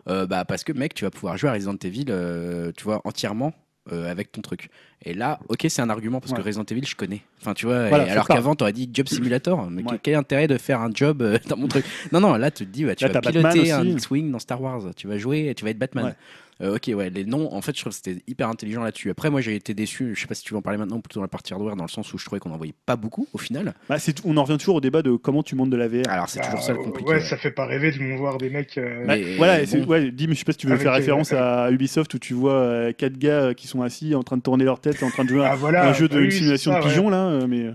euh, 0.09 0.27
bah, 0.27 0.45
parce 0.45 0.65
que 0.65 0.73
mec, 0.73 0.95
tu 0.95 1.05
vas 1.05 1.11
pouvoir 1.11 1.37
jouer 1.37 1.51
à 1.51 1.53
Resident 1.55 1.77
Evil, 1.83 2.07
euh, 2.09 2.73
tu 2.77 2.85
vois, 2.85 3.01
entièrement 3.05 3.53
euh, 3.93 4.11
avec 4.11 4.33
ton 4.33 4.41
truc. 4.41 4.71
Et 5.05 5.15
là, 5.15 5.41
ok, 5.49 5.65
c'est 5.69 5.81
un 5.81 5.89
argument 5.89 6.21
parce 6.21 6.33
que 6.35 6.43
Resident 6.43 6.65
Evil, 6.71 6.85
je 6.87 6.95
connais. 6.95 7.23
Enfin, 7.41 7.55
tu 7.55 7.65
vois, 7.67 7.85
alors 7.85 8.29
qu'avant, 8.29 8.55
tu 8.55 8.65
aurais 8.65 8.73
dit 8.73 8.89
Job 8.93 9.09
Simulator. 9.09 9.71
Mais 9.71 9.83
quel 10.03 10.15
intérêt 10.17 10.47
de 10.47 10.59
faire 10.59 10.81
un 10.81 10.91
job 10.93 11.23
euh, 11.23 11.39
dans 11.49 11.57
mon 11.57 11.69
truc? 11.69 11.85
Non, 12.13 12.21
non, 12.21 12.35
là, 12.35 12.51
tu 12.51 12.67
te 12.67 12.71
dis, 12.71 12.85
tu 12.97 13.07
vas 13.09 13.21
piloter 13.21 13.73
un 13.73 13.85
X-Wing 13.85 14.31
dans 14.31 14.39
Star 14.39 14.61
Wars. 14.61 14.83
Tu 14.97 15.07
vas 15.09 15.17
jouer, 15.19 15.55
tu 15.57 15.65
vas 15.65 15.71
être 15.71 15.79
Batman. 15.79 16.15
Euh, 16.63 16.75
ok, 16.77 16.91
ouais, 16.95 17.09
les 17.09 17.25
noms, 17.25 17.51
en 17.55 17.63
fait, 17.63 17.75
je 17.75 17.81
trouve 17.81 17.91
que 17.91 17.97
c'était 17.97 18.23
hyper 18.27 18.47
intelligent 18.47 18.83
là-dessus. 18.83 19.09
Après, 19.09 19.31
moi, 19.31 19.41
j'ai 19.41 19.55
été 19.55 19.73
déçu, 19.73 20.15
je 20.15 20.21
sais 20.21 20.27
pas 20.27 20.35
si 20.35 20.43
tu 20.43 20.53
veux 20.53 20.59
en 20.59 20.61
parler 20.61 20.79
maintenant, 20.79 21.01
plutôt 21.01 21.19
dans 21.21 21.25
la 21.25 21.29
partie 21.29 21.55
hardware, 21.55 21.75
dans 21.75 21.85
le 21.85 21.89
sens 21.89 22.13
où 22.13 22.19
je 22.19 22.25
trouvais 22.27 22.39
qu'on 22.39 22.51
en 22.51 22.59
voyait 22.59 22.75
pas 22.85 22.97
beaucoup 22.97 23.27
au 23.33 23.39
final. 23.39 23.73
Bah, 23.89 23.97
on 24.27 24.37
en 24.37 24.43
revient 24.45 24.59
toujours 24.59 24.75
au 24.75 24.81
débat 24.83 25.01
de 25.01 25.13
comment 25.17 25.43
tu 25.43 25.55
montes 25.55 25.71
de 25.71 25.77
la 25.79 25.89
VR. 25.89 26.03
Alors, 26.11 26.29
c'est 26.29 26.41
Bah, 26.41 26.45
toujours 26.45 26.61
ça 26.63 26.75
le 26.75 26.81
ouais, 26.81 26.85
compliqué. 26.85 27.09
Ouais, 27.09 27.17
ouais. 27.17 27.25
ça 27.25 27.39
fait 27.39 27.51
pas 27.51 27.65
rêver 27.65 27.93
de 27.93 27.99
me 28.01 28.15
voir 28.15 28.37
des 28.37 28.51
mecs. 28.51 28.77
euh, 28.77 29.07
Bah, 29.07 29.15
Mais 29.17 29.37
voilà, 29.39 29.65
bon. 29.65 29.85
ouais, 29.87 30.11
Dim, 30.11 30.27
je 30.33 30.35
sais 30.35 30.45
pas 30.45 30.53
si 30.53 30.59
tu 30.59 30.67
veux 30.67 30.75
Avec, 30.75 30.83
faire 30.83 30.93
euh, 30.93 30.97
référence 30.97 31.33
à 31.33 31.71
Ubisoft 31.71 32.13
où 32.13 32.19
tu 32.19 32.35
vois 32.35 32.53
euh, 32.53 32.93
quatre 32.93 33.17
gars 33.17 33.55
qui 33.55 33.67
sont 33.67 33.81
assis 33.81 34.15
en 34.15 34.23
train 34.23 34.37
de 34.37 34.43
tourner 34.43 34.65
leur 34.67 34.81
tête, 34.81 34.90
en 35.03 35.11
train 35.11 35.25
de 35.25 35.29
jouer 35.31 35.45
à 35.45 35.53
Ah 35.53 35.57
voilà, 35.57 35.89
un 35.89 35.93
jeu 35.93 36.09
de 36.09 36.19
oui, 36.21 36.33
simulation 36.33 36.73
ça, 36.73 36.81
de 36.81 36.85
ouais. 36.85 36.91
pigeons 36.91 37.09
là, 37.11 37.27
euh, 37.27 37.47
mais 37.47 37.63
euh, 37.65 37.75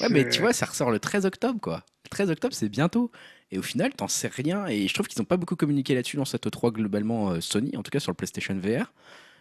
Ouais, 0.00 0.08
mais 0.10 0.28
tu 0.28 0.40
vois, 0.40 0.52
ça 0.52 0.66
ressort 0.66 0.90
le 0.90 0.98
13 0.98 1.26
octobre, 1.26 1.58
quoi. 1.60 1.84
Le 2.04 2.10
13 2.10 2.30
octobre, 2.30 2.54
c'est 2.54 2.68
bientôt. 2.68 3.10
Et 3.52 3.58
au 3.58 3.62
final, 3.62 3.92
t'en 3.92 4.08
sais 4.08 4.28
rien. 4.28 4.66
Et 4.66 4.86
je 4.88 4.94
trouve 4.94 5.08
qu'ils 5.08 5.20
n'ont 5.20 5.26
pas 5.26 5.36
beaucoup 5.36 5.56
communiqué 5.56 5.94
là-dessus 5.94 6.16
dans 6.16 6.24
cette 6.24 6.46
E3 6.46 6.72
globalement 6.72 7.30
euh, 7.32 7.40
Sony, 7.40 7.76
en 7.76 7.82
tout 7.82 7.90
cas 7.90 7.98
sur 8.00 8.10
le 8.12 8.16
PlayStation 8.16 8.54
VR. 8.56 8.92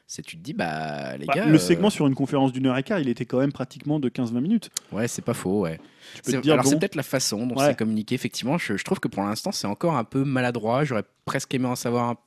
C'est 0.07 0.23
tu 0.23 0.38
te 0.38 0.41
dis, 0.41 0.53
bah, 0.53 1.15
les 1.18 1.27
bah, 1.27 1.34
gars. 1.36 1.45
le 1.45 1.53
euh, 1.53 1.60
segment 1.60 1.91
sur 1.91 2.07
une 2.07 2.15
conférence 2.15 2.52
d'une 2.52 2.65
heure 2.65 2.77
et 2.80 2.81
quart, 2.84 2.99
il 2.99 3.07
était 3.10 3.26
quand 3.26 3.38
même 3.38 3.52
pratiquement 3.52 3.99
de 3.99 4.10
15-20 4.10 4.40
minutes. 4.40 4.69
Ouais, 4.91 5.07
c'est 5.07 5.22
pas 5.22 5.36
faux, 5.36 5.60
ouais. 5.61 5.80
Dire, 6.26 6.41
Alors, 6.53 6.64
bon, 6.64 6.69
c'est 6.72 6.80
peut-être 6.80 6.95
la 6.95 7.03
façon 7.03 7.45
dont 7.45 7.56
Ouais. 7.56 7.68
c'est 7.68 7.77
communiqué, 7.77 8.15
effectivement. 8.15 8.57
Je, 8.57 8.76
je 8.76 8.84
trouve 8.84 8.99
que 8.99 9.07
pour 9.07 9.22
l'instant, 9.23 9.52
c'est 9.52 9.68
encore 9.68 9.95
un 9.95 10.03
peu 10.03 10.23
maladroit. 10.23 10.84
J'aurais 10.84 11.03
presque 11.26 11.53
aimé 11.53 11.68
en 11.68 11.76
savoir 11.76 12.10
un, 12.10 12.18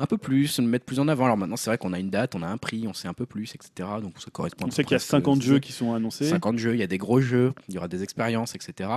un 0.00 0.06
peu 0.06 0.18
plus, 0.18 0.58
le 0.58 0.66
mettre 0.66 0.84
plus 0.84 0.98
en 0.98 1.08
avant. 1.08 1.26
Alors 1.26 1.36
maintenant, 1.36 1.56
c'est 1.56 1.70
vrai 1.70 1.78
qu'on 1.78 1.92
a 1.92 1.98
une 1.98 2.10
date, 2.10 2.34
on 2.34 2.42
a 2.42 2.48
un 2.48 2.56
prix, 2.56 2.86
on 2.88 2.94
sait 2.94 3.08
un 3.08 3.14
peu 3.14 3.26
plus, 3.26 3.54
etc. 3.54 3.88
Donc 4.02 4.14
ça 4.18 4.30
correspond 4.30 4.66
on 4.66 4.70
sait 4.70 4.82
qu'il 4.82 4.92
y 4.92 4.96
a 4.96 4.96
près 4.96 4.96
à 4.96 4.98
ce 4.98 5.06
que 5.06 5.10
50 5.10 5.42
c'est. 5.42 5.48
jeux 5.48 5.58
qui 5.58 5.72
sont 5.72 5.92
annoncés. 5.92 6.24
50 6.24 6.58
jeux, 6.58 6.74
il 6.74 6.80
y 6.80 6.82
a 6.82 6.86
des 6.86 6.98
gros 6.98 7.20
jeux, 7.20 7.52
il 7.68 7.74
y 7.74 7.78
aura 7.78 7.88
des 7.88 8.02
expériences, 8.02 8.54
etc. 8.54 8.88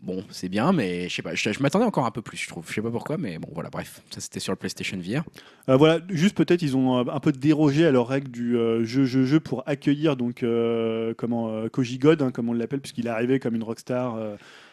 Bon, 0.00 0.24
c'est 0.30 0.48
bien, 0.48 0.72
mais 0.72 1.08
je 1.08 1.14
sais 1.14 1.22
pas, 1.22 1.34
je, 1.34 1.52
je 1.52 1.62
m'attendais 1.62 1.84
encore 1.84 2.06
un 2.06 2.10
peu 2.10 2.22
plus, 2.22 2.36
je 2.36 2.48
trouve. 2.48 2.66
Je 2.68 2.74
sais 2.74 2.82
pas 2.82 2.90
pourquoi, 2.90 3.18
mais 3.18 3.38
bon, 3.38 3.48
voilà, 3.52 3.70
bref. 3.70 4.02
Ça, 4.10 4.20
c'était 4.20 4.40
sur 4.40 4.52
le 4.52 4.56
PlayStation 4.56 4.98
VR. 4.98 5.22
Euh, 5.68 5.76
voilà, 5.76 6.00
juste 6.08 6.36
peut-être 6.36 6.62
ils 6.62 6.76
ont 6.76 7.08
un 7.08 7.20
peu 7.20 7.30
dérogé 7.30 7.86
à 7.86 7.92
leur 7.92 8.08
règle 8.08 8.30
du 8.30 8.56
euh, 8.56 8.84
jeu 8.84 9.04
jeu 9.04 9.24
jeu 9.24 9.38
pour 9.38 9.62
accueillir 9.66 10.16
donc 10.16 10.42
euh, 10.42 11.14
comment 11.16 11.68
Koji 11.68 11.98
God 11.98 12.20
hein, 12.22 12.30
comme 12.32 12.48
on 12.48 12.52
l'appelle 12.52 12.80
puisqu'il 12.80 13.06
est 13.06 13.10
arrivé 13.10 13.38
comme 13.38 13.54
une 13.54 13.62
rockstar. 13.62 14.18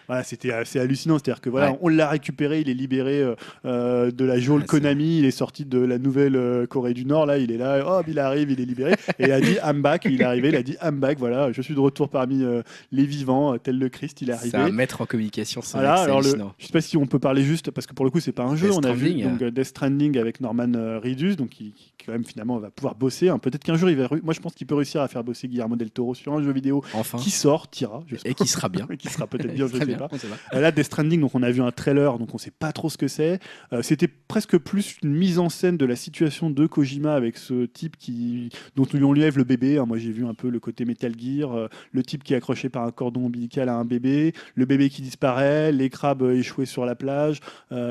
Euh, 0.10 0.14
voilà, 0.14 0.24
c'était 0.24 0.52
assez 0.52 0.80
hallucinant, 0.80 1.18
c'est-à-dire 1.18 1.42
que 1.42 1.50
voilà, 1.50 1.72
Ouais. 1.72 1.78
on 1.82 1.88
l'a 1.90 2.10
récupéré, 2.10 2.62
il 2.62 2.70
est 2.70 2.74
libéré 2.74 3.22
euh, 3.22 3.36
euh, 3.66 4.12
de 4.12 4.26
la 4.26 4.40
geôle 4.40 4.62
Ah, 4.64 4.66
c'est- 4.70 4.80
Konami, 4.80 5.20
il 5.20 5.26
est 5.26 5.32
sorti 5.32 5.66
de 5.66 5.80
la 5.80 5.98
nouvelle 6.00 6.36
euh, 6.36 6.66
Corée 6.66 6.94
du 6.94 7.06
Nord 7.06 7.26
là, 7.26 7.38
il 7.38 7.52
est 7.52 7.58
là, 7.58 7.86
hop, 8.00 8.06
il 8.08 8.20
arrive, 8.20 8.52
il 8.52 8.60
est 8.60 8.66
libéré 8.66 8.94
et 9.20 9.26
il 9.26 9.32
a 9.32 9.40
dit 9.42 9.56
I'm 9.64 9.82
back, 9.82 10.06
il 10.06 10.22
est 10.22 10.26
arrivé, 10.26 10.50
il 10.50 10.56
a 10.56 10.64
dit 10.64 10.76
I'm 10.84 11.00
back, 11.00 11.18
voilà, 11.20 11.52
je 11.52 11.62
suis 11.62 11.74
de 11.74 11.80
retour 11.80 12.10
parmi 12.10 12.44
euh, 12.44 12.62
les 12.92 13.06
vivants, 13.06 13.54
euh, 13.54 13.58
tel 13.58 13.78
le 13.78 13.90
Christ, 13.90 14.22
il 14.22 14.30
est 14.30 14.34
C'est 14.38 14.56
arrivé. 14.56 14.72
un 14.72 14.76
maître 14.76 15.02
en 15.02 15.06
communication, 15.06 15.62
c'est 15.62 15.78
Voilà, 15.78 15.98
c'est 15.98 16.04
alors 16.04 16.22
le, 16.22 16.30
je 16.58 16.66
sais 16.66 16.74
pas 16.74 16.82
si 16.82 16.98
on 16.98 17.06
peut 17.06 17.20
parler 17.20 17.44
juste 17.44 17.72
parce 17.72 17.86
que 17.88 17.94
pour 17.94 18.06
le 18.06 18.12
coup 18.12 18.20
c'est 18.20 18.32
pas 18.32 18.44
un 18.44 18.56
jeu, 18.56 18.70
Death 18.70 18.78
on 18.78 18.84
a 18.84 18.94
vu 18.94 19.14
donc 19.22 19.42
euh, 19.42 19.52
Death 19.52 19.66
Stranding 19.66 20.18
avec 20.18 20.42
Norman 20.42 20.74
euh, 20.76 21.00
Reedus 21.00 21.36
donc 21.36 21.50
qui, 21.50 21.72
qui, 21.74 21.94
quand 22.06 22.12
même 22.14 22.26
finalement 22.26 22.58
va 22.58 22.70
pouvoir 22.72 22.96
bosser. 22.96 23.30
hein. 23.30 23.38
Peut-être 23.40 23.64
qu'un 23.64 23.76
jour 23.76 23.90
il 23.90 23.96
va, 23.98 24.08
moi 24.24 24.34
je 24.34 24.40
pense 24.40 24.54
qu'il 24.54 24.66
peut 24.68 24.76
réussir 24.76 25.02
à 25.02 25.08
faire 25.08 25.24
bosser 25.24 25.48
Guillermo 25.48 25.76
del 25.76 25.92
Toro 25.92 26.16
sur 26.16 26.34
un 26.34 26.42
jeu 26.42 26.52
vidéo 26.52 26.84
Enfin. 26.94 27.18
qui 27.18 27.30
sort, 27.30 27.70
tira, 27.70 28.02
je 28.08 28.16
Et 28.26 28.34
qui 28.34 28.48
sera 28.48 28.70
bien. 28.70 28.88
qui 29.00 29.08
sera 29.10 29.28
peut-être 29.28 29.54
bien, 29.54 29.68
je 29.72 29.78
bien, 29.86 29.86
pas. 30.00 30.08
on 30.12 30.18
sait 30.18 30.28
pas. 30.28 30.38
Euh, 30.54 30.62
Là, 30.62 30.72
Death 30.72 30.86
Stranding, 30.86 31.22
donc 31.22 31.36
on 31.36 31.44
a 31.44 31.52
vu 31.52 31.62
un 31.62 31.72
trailer, 31.72 32.18
donc 32.18 32.34
on 32.34 32.38
sait 32.38 32.52
pas 32.52 32.72
trop 32.72 32.90
ce 32.90 32.98
que 32.98 33.08
c'est. 33.08 33.40
Euh, 33.74 33.82
C'était 33.82 34.08
presque 34.08 34.58
plus 34.58 34.98
une 35.04 35.14
mise 35.14 35.40
en 35.40 35.50
scène 35.50 35.78
de 35.78 35.86
la 35.86 35.96
situation 35.96 36.50
de 36.50 36.66
Kojima 36.68 37.14
avec 37.14 37.38
ce 37.38 37.66
type 37.66 37.98
qui, 37.98 38.50
dont 38.76 38.88
on 38.94 39.14
lui 39.14 39.20
lève 39.22 39.38
le 39.38 39.44
bébé. 39.44 39.78
hein. 39.78 39.86
Moi, 39.86 39.98
j'ai 39.98 40.12
vu 40.12 40.26
un 40.26 40.34
peu 40.34 40.50
le 40.50 40.60
côté 40.60 40.86
Metal 40.86 41.14
Gear, 41.18 41.54
euh, 41.54 41.68
le 41.92 42.04
type 42.04 42.24
qui 42.24 42.34
est 42.34 42.38
accroché 42.38 42.70
par 42.70 42.84
un 42.84 42.92
cordon 42.92 43.26
ombilical 43.26 43.70
à 43.70 43.76
un 43.76 43.86
bébé, 43.86 44.34
le 44.56 44.66
bébé 44.66 44.90
qui 44.90 45.02
disparaît, 45.02 45.72
les 45.72 45.90
crabes 45.90 46.24
échoués 46.24 46.66
sur 46.66 46.86
la 46.86 46.96
plage, 46.96 47.40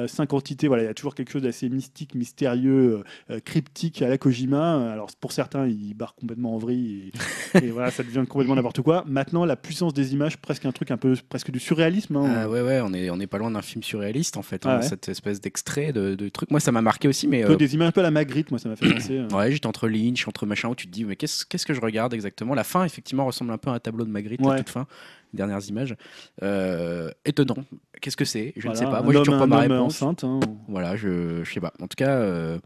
cinq 0.07 0.33
entités. 0.33 0.69
Voilà, 0.69 0.83
il 0.85 0.87
y 0.87 0.91
a 0.91 0.95
toujours 0.95 1.15
quelque 1.15 1.31
chose 1.31 1.43
d'assez 1.43 1.69
mystique, 1.69 2.15
mystérieux, 2.15 3.03
cryptique 3.45 4.03
à 4.03 4.09
la 4.09 4.19
Kojima. 4.19 4.93
Alors 4.93 5.11
pour 5.21 5.33
certains, 5.33 5.67
il 5.67 5.95
barre 5.95 6.15
complètement 6.15 6.55
en 6.55 6.59
vrille 6.59 7.13
et, 7.55 7.59
et 7.67 7.71
voilà, 7.71 7.91
ça 7.91 8.03
devient 8.03 8.25
complètement 8.29 8.55
n'importe 8.57 8.83
quoi. 8.83 9.05
Maintenant, 9.07 9.45
la 9.45 9.57
puissance 9.57 9.95
des 9.95 10.13
images, 10.13 10.37
presque 10.39 10.65
un 10.67 10.73
truc 10.73 10.91
un 10.91 10.97
peu, 10.97 11.15
presque 11.29 11.51
du 11.51 11.59
surréalisme. 11.61 11.98
Hein. 12.15 12.35
Ah 12.45 12.49
ouais, 12.49 12.61
ouais, 12.63 12.81
on 12.83 12.93
est, 12.93 13.11
on 13.11 13.19
est 13.21 13.27
pas 13.27 13.39
loin 13.39 13.51
d'un 13.51 13.63
film 13.63 13.83
surréaliste 13.83 14.37
en 14.37 14.43
fait, 14.43 14.63
Ah 14.65 14.77
hein, 14.77 14.77
ouais. 14.81 14.83
cette 14.87 15.09
espèce 15.09 15.41
d'extrait 15.41 15.93
de, 15.93 16.15
de 16.15 16.29
truc. 16.29 16.51
Moi, 16.51 16.61
ça 16.61 16.73
m'a 16.73 16.83
marqué 16.83 17.09
aussi, 17.09 17.27
mais 17.29 17.45
euh, 17.45 17.57
des 17.57 17.75
images 17.75 17.89
un 17.89 17.93
peu 17.93 18.01
à 18.01 18.05
la 18.05 18.11
Magritte, 18.11 18.51
moi 18.51 18.59
ça 18.59 18.69
m'a 18.69 18.77
fait 18.77 18.89
penser. 18.95 19.19
euh. 19.19 19.29
ouais, 19.37 19.51
j'étais 19.53 19.67
entre 19.67 19.89
Lynch, 19.89 20.27
entre 20.29 20.47
machin, 20.47 20.69
où 20.69 20.75
tu 20.75 20.87
te 20.87 20.93
dis, 20.93 21.05
mais 21.05 21.17
qu'est-ce 21.17 21.45
qu'est-ce 21.45 21.67
que 21.67 21.75
je 21.75 21.81
regarde 21.81 22.15
exactement? 22.15 22.55
La 22.55 22.65
fin, 22.65 22.85
effectivement, 22.85 23.25
ressemble 23.27 23.53
un 23.53 23.59
peu 23.59 23.71
à 23.71 23.75
un 23.75 23.79
tableau 23.79 24.05
de 24.05 24.11
Magritte, 24.11 24.41
la 24.41 24.49
Ouais. 24.49 24.59
toute 24.59 24.71
fin, 24.71 24.87
les 25.33 25.37
dernières 25.39 25.67
images. 25.69 25.95
Euh, 26.43 27.11
étonnant. 27.25 27.57
Qu'est-ce 28.01 28.17
que 28.17 28.25
c'est? 28.25 28.53
Je 28.57 28.63
Voilà, 28.63 28.79
ne 28.81 28.85
sais 28.85 28.91
pas. 28.91 29.03
Moi, 29.03 29.13
j'ai 29.13 29.19
toujours 29.21 29.39
pas 29.39 29.47
ma 29.47 29.59
réponse. 29.61 30.01
enceinte. 30.03 30.25
hein. 30.25 30.41
Voilà, 30.69 30.97
je, 30.97 31.43
je 31.45 31.53
sais 31.53 31.61
pas. 31.61 31.73
En 31.81 31.87
tout 31.89 31.97
cas, 31.97 32.11
euh, 32.17 32.59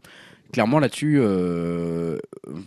clairement 0.51 0.79
là-dessus, 0.79 1.19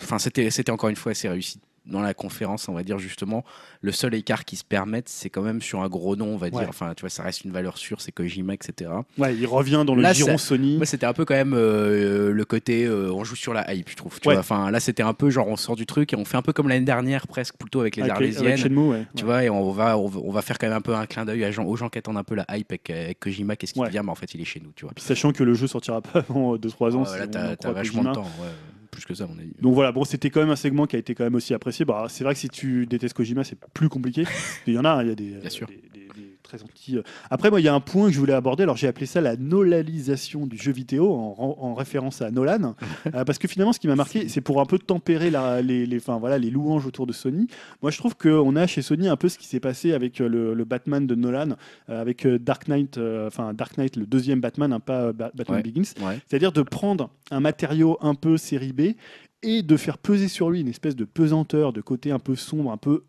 enfin 0.03 0.19
c'était 0.19 0.51
c'était 0.51 0.73
encore 0.73 0.89
une 0.89 0.97
fois 0.97 1.13
assez 1.13 1.29
réussi 1.29 1.61
dans 1.87 2.01
la 2.01 2.15
conférence, 2.15 2.69
on 2.69 2.73
va 2.75 2.83
dire 2.83 2.99
justement. 2.99 3.45
Le 3.81 3.93
seul 3.93 4.15
écart 4.15 4.45
qui 4.45 4.57
se 4.57 4.65
permette, 4.65 5.09
c'est 5.09 5.31
quand 5.31 5.43
même 5.43 5.63
sur 5.63 5.81
un 5.83 5.89
gros 5.89 6.17
nom, 6.17 6.29
on 6.35 6.37
va 6.37 6.51
dire. 6.51 6.61
Ouais. 6.61 6.67
Enfin, 6.69 6.93
tu 6.97 7.03
vois, 7.03 7.11
ça 7.11 7.23
reste 7.23 7.45
une 7.45 7.53
valeur 7.53 7.79
sûre, 7.79 8.01
c'est 8.01 8.13
Kojima, 8.13 8.55
etc. 8.55 8.91
Ouais, 9.19 9.35
il 9.37 9.47
revient 9.47 9.85
dans 9.87 9.95
le 9.95 10.03
Là, 10.03 10.13
giron 10.13 10.39
Sony. 10.39 10.77
Moi, 10.77 10.87
c'était 10.87 11.07
un 11.07 11.13
peu 11.13 11.25
quand 11.25 11.35
même 11.35 11.55
euh, 11.55 12.33
le 12.33 12.45
côté 12.45 12.85
euh, 12.85 13.11
on 13.13 13.25
joue 13.25 13.37
sur 13.37 13.55
la 13.55 13.73
hype, 13.75 13.89
je 13.91 13.97
trouve. 13.97 14.19
Tu 14.21 14.29
Ouais. 14.29 14.35
vois, 14.35 14.41
enfin 14.41 14.71
là, 14.71 14.81
c'était 14.81 15.03
un 15.03 15.15
peu 15.15 15.31
genre 15.31 15.49
on 15.49 15.57
sort 15.57 15.77
du 15.77 15.87
truc 15.87 16.13
et 16.13 16.17
on 16.17 16.25
fait 16.25 16.37
un 16.37 16.43
peu 16.43 16.53
comme 16.53 16.69
l'année 16.69 16.85
dernière, 16.85 17.27
presque 17.27 17.57
plutôt 17.57 17.81
avec 17.81 17.97
les 17.97 18.03
avec, 18.03 18.19
les- 18.19 18.27
avec 18.37 18.39
Arlésiennes. 18.39 18.59
Shenmue, 18.59 18.89
ouais. 18.91 19.07
Tu 19.15 19.23
Ouais. 19.23 19.27
vois, 19.27 19.45
et 19.45 19.51
on 19.51 19.71
va, 19.71 19.97
on 19.99 20.31
va, 20.33 20.43
faire 20.43 20.59
quand 20.59 20.67
même 20.67 20.77
un 20.77 20.81
peu 20.81 20.95
un 20.95 21.07
clin 21.07 21.25
d'œil 21.25 21.45
aux 21.59 21.77
gens 21.77 21.89
qui 21.89 21.99
attendent 21.99 22.17
un 22.19 22.25
peu 22.25 22.35
la 22.35 22.45
hype 22.53 22.71
avec, 22.73 22.91
avec 22.91 23.21
Kojima, 23.21 23.57
qu'est-ce 23.57 23.73
qu'il 23.75 23.83
Ouais. 23.83 23.91
vient, 23.91 24.03
mais 24.03 24.11
en 24.11 24.15
fait, 24.15 24.35
il 24.35 24.41
est 24.41 24.45
chez 24.45 24.61
nous, 24.61 24.73
tu 24.75 24.85
vois. 24.85 24.93
Puis 24.95 25.05
sachant 25.05 25.33
que 25.33 25.45
le 25.45 25.55
jeu 25.55 25.67
sortira 25.67 26.01
pas 26.01 26.21
avant 26.21 26.57
2-3 26.57 26.95
ans. 26.97 27.05
Ah, 27.07 27.19
là, 27.19 27.57
t'as 27.57 27.71
vachement 27.73 28.05
de 28.05 28.13
temps, 28.13 28.23
ouais, 28.23 28.49
plus 28.97 29.05
que 29.05 29.15
ça, 29.15 29.25
à 29.25 29.27
mon 29.27 29.39
avis. 29.39 29.53
Donc 29.61 29.75
voilà, 29.75 29.93
bon, 29.93 30.05
c'était 30.05 30.31
quand 30.31 30.41
même 30.41 30.51
un 30.51 30.57
segment 30.57 30.87
qui 30.87 30.97
a 30.97 30.99
été 30.99 31.15
quand 31.15 31.25
même 31.25 31.35
aussi 31.35 31.53
apprécié. 31.53 31.85
Bah, 31.85 32.07
c'est 32.09 32.25
vrai 32.25 32.33
que 32.33 32.41
si 32.41 32.49
tu 32.49 32.87
détestes 32.87 33.15
Kojima, 33.15 33.45
c'est 33.45 33.59
plus 33.75 33.91
compliqué. 33.91 34.25
il 34.67 34.73
y 34.75 34.79
en 34.79 34.85
a, 34.85 34.91
hein, 34.91 35.03
il 35.03 35.09
y 35.09 35.13
a 35.13 35.15
des, 35.15 35.31
Bien 35.33 35.51
sûr. 35.51 35.67
des 35.67 35.83
très 36.47 36.63
anti. 36.63 36.97
Après, 37.31 37.51
moi, 37.51 37.61
il 37.61 37.65
y 37.65 37.69
a 37.69 37.75
un 37.75 37.81
point 37.81 38.07
que 38.09 38.15
je 38.15 38.19
voulais 38.19 38.33
aborder. 38.33 38.63
Alors, 38.63 38.77
j'ai 38.77 38.87
appelé 38.89 39.05
ça 39.07 39.21
la 39.21 39.37
nolalisation 39.37 40.47
du 40.47 40.57
jeu 40.57 40.73
vidéo 40.73 41.13
en, 41.13 41.57
en 41.61 41.75
référence 41.75 42.23
à 42.23 42.31
Nolan, 42.31 42.75
Euh, 43.15 43.25
parce 43.25 43.39
que 43.39 43.47
finalement, 43.49 43.73
ce 43.73 43.79
qui 43.81 43.87
m'a 43.89 43.95
marqué, 43.97 44.29
c'est 44.29 44.41
pour 44.41 44.61
un 44.61 44.65
peu 44.67 44.79
tempérer 44.79 45.31
la- 45.31 45.63
les, 45.63 45.87
les, 45.87 45.97
enfin, 45.99 46.19
voilà, 46.19 46.39
les 46.39 46.51
louanges 46.51 46.87
autour 46.87 47.07
de 47.07 47.13
Sony. 47.13 47.47
Moi, 47.83 47.91
je 47.91 47.99
trouve 47.99 48.17
qu'on 48.17 48.57
a 48.57 48.67
chez 48.67 48.83
Sony 48.83 49.09
un 49.09 49.17
peu 49.17 49.29
ce 49.29 49.39
qui 49.39 49.47
s'est 49.47 49.61
passé 49.61 49.93
avec 49.93 50.21
euh, 50.21 50.29
le, 50.29 50.55
le 50.55 50.65
Batman 50.65 51.07
de 51.07 51.15
Nolan, 51.15 51.51
euh, 51.89 52.01
avec 52.01 52.27
euh, 52.27 52.39
Dark 52.39 52.69
Knight, 52.69 52.99
euh, 52.99 53.27
enfin 53.29 53.55
Dark 53.55 53.77
Knight, 53.79 53.97
le 53.97 54.07
deuxième 54.07 54.41
Batman, 54.41 54.73
hein, 54.73 54.81
pas 54.81 55.03
euh, 55.03 55.13
Ba- 55.13 55.31
Batman 55.35 55.59
Ouais. 55.59 55.63
Begins. 55.63 55.93
Ouais. 56.05 56.19
C'est-à-dire 56.29 56.53
de 56.53 56.63
prendre 56.63 57.11
un 57.31 57.41
matériau 57.41 57.97
un 58.01 58.15
peu 58.15 58.37
série 58.37 58.73
B 58.73 58.93
et 59.43 59.63
de 59.63 59.77
faire 59.77 59.99
peser 59.99 60.29
sur 60.29 60.51
lui 60.51 60.61
une 60.61 60.69
espèce 60.69 60.97
de 60.97 61.05
pesanteur, 61.05 61.73
de 61.73 61.81
côté 61.81 62.11
un 62.11 62.19
peu 62.19 62.35
sombre, 62.35 62.71
un 62.73 62.77
peu 62.77 63.05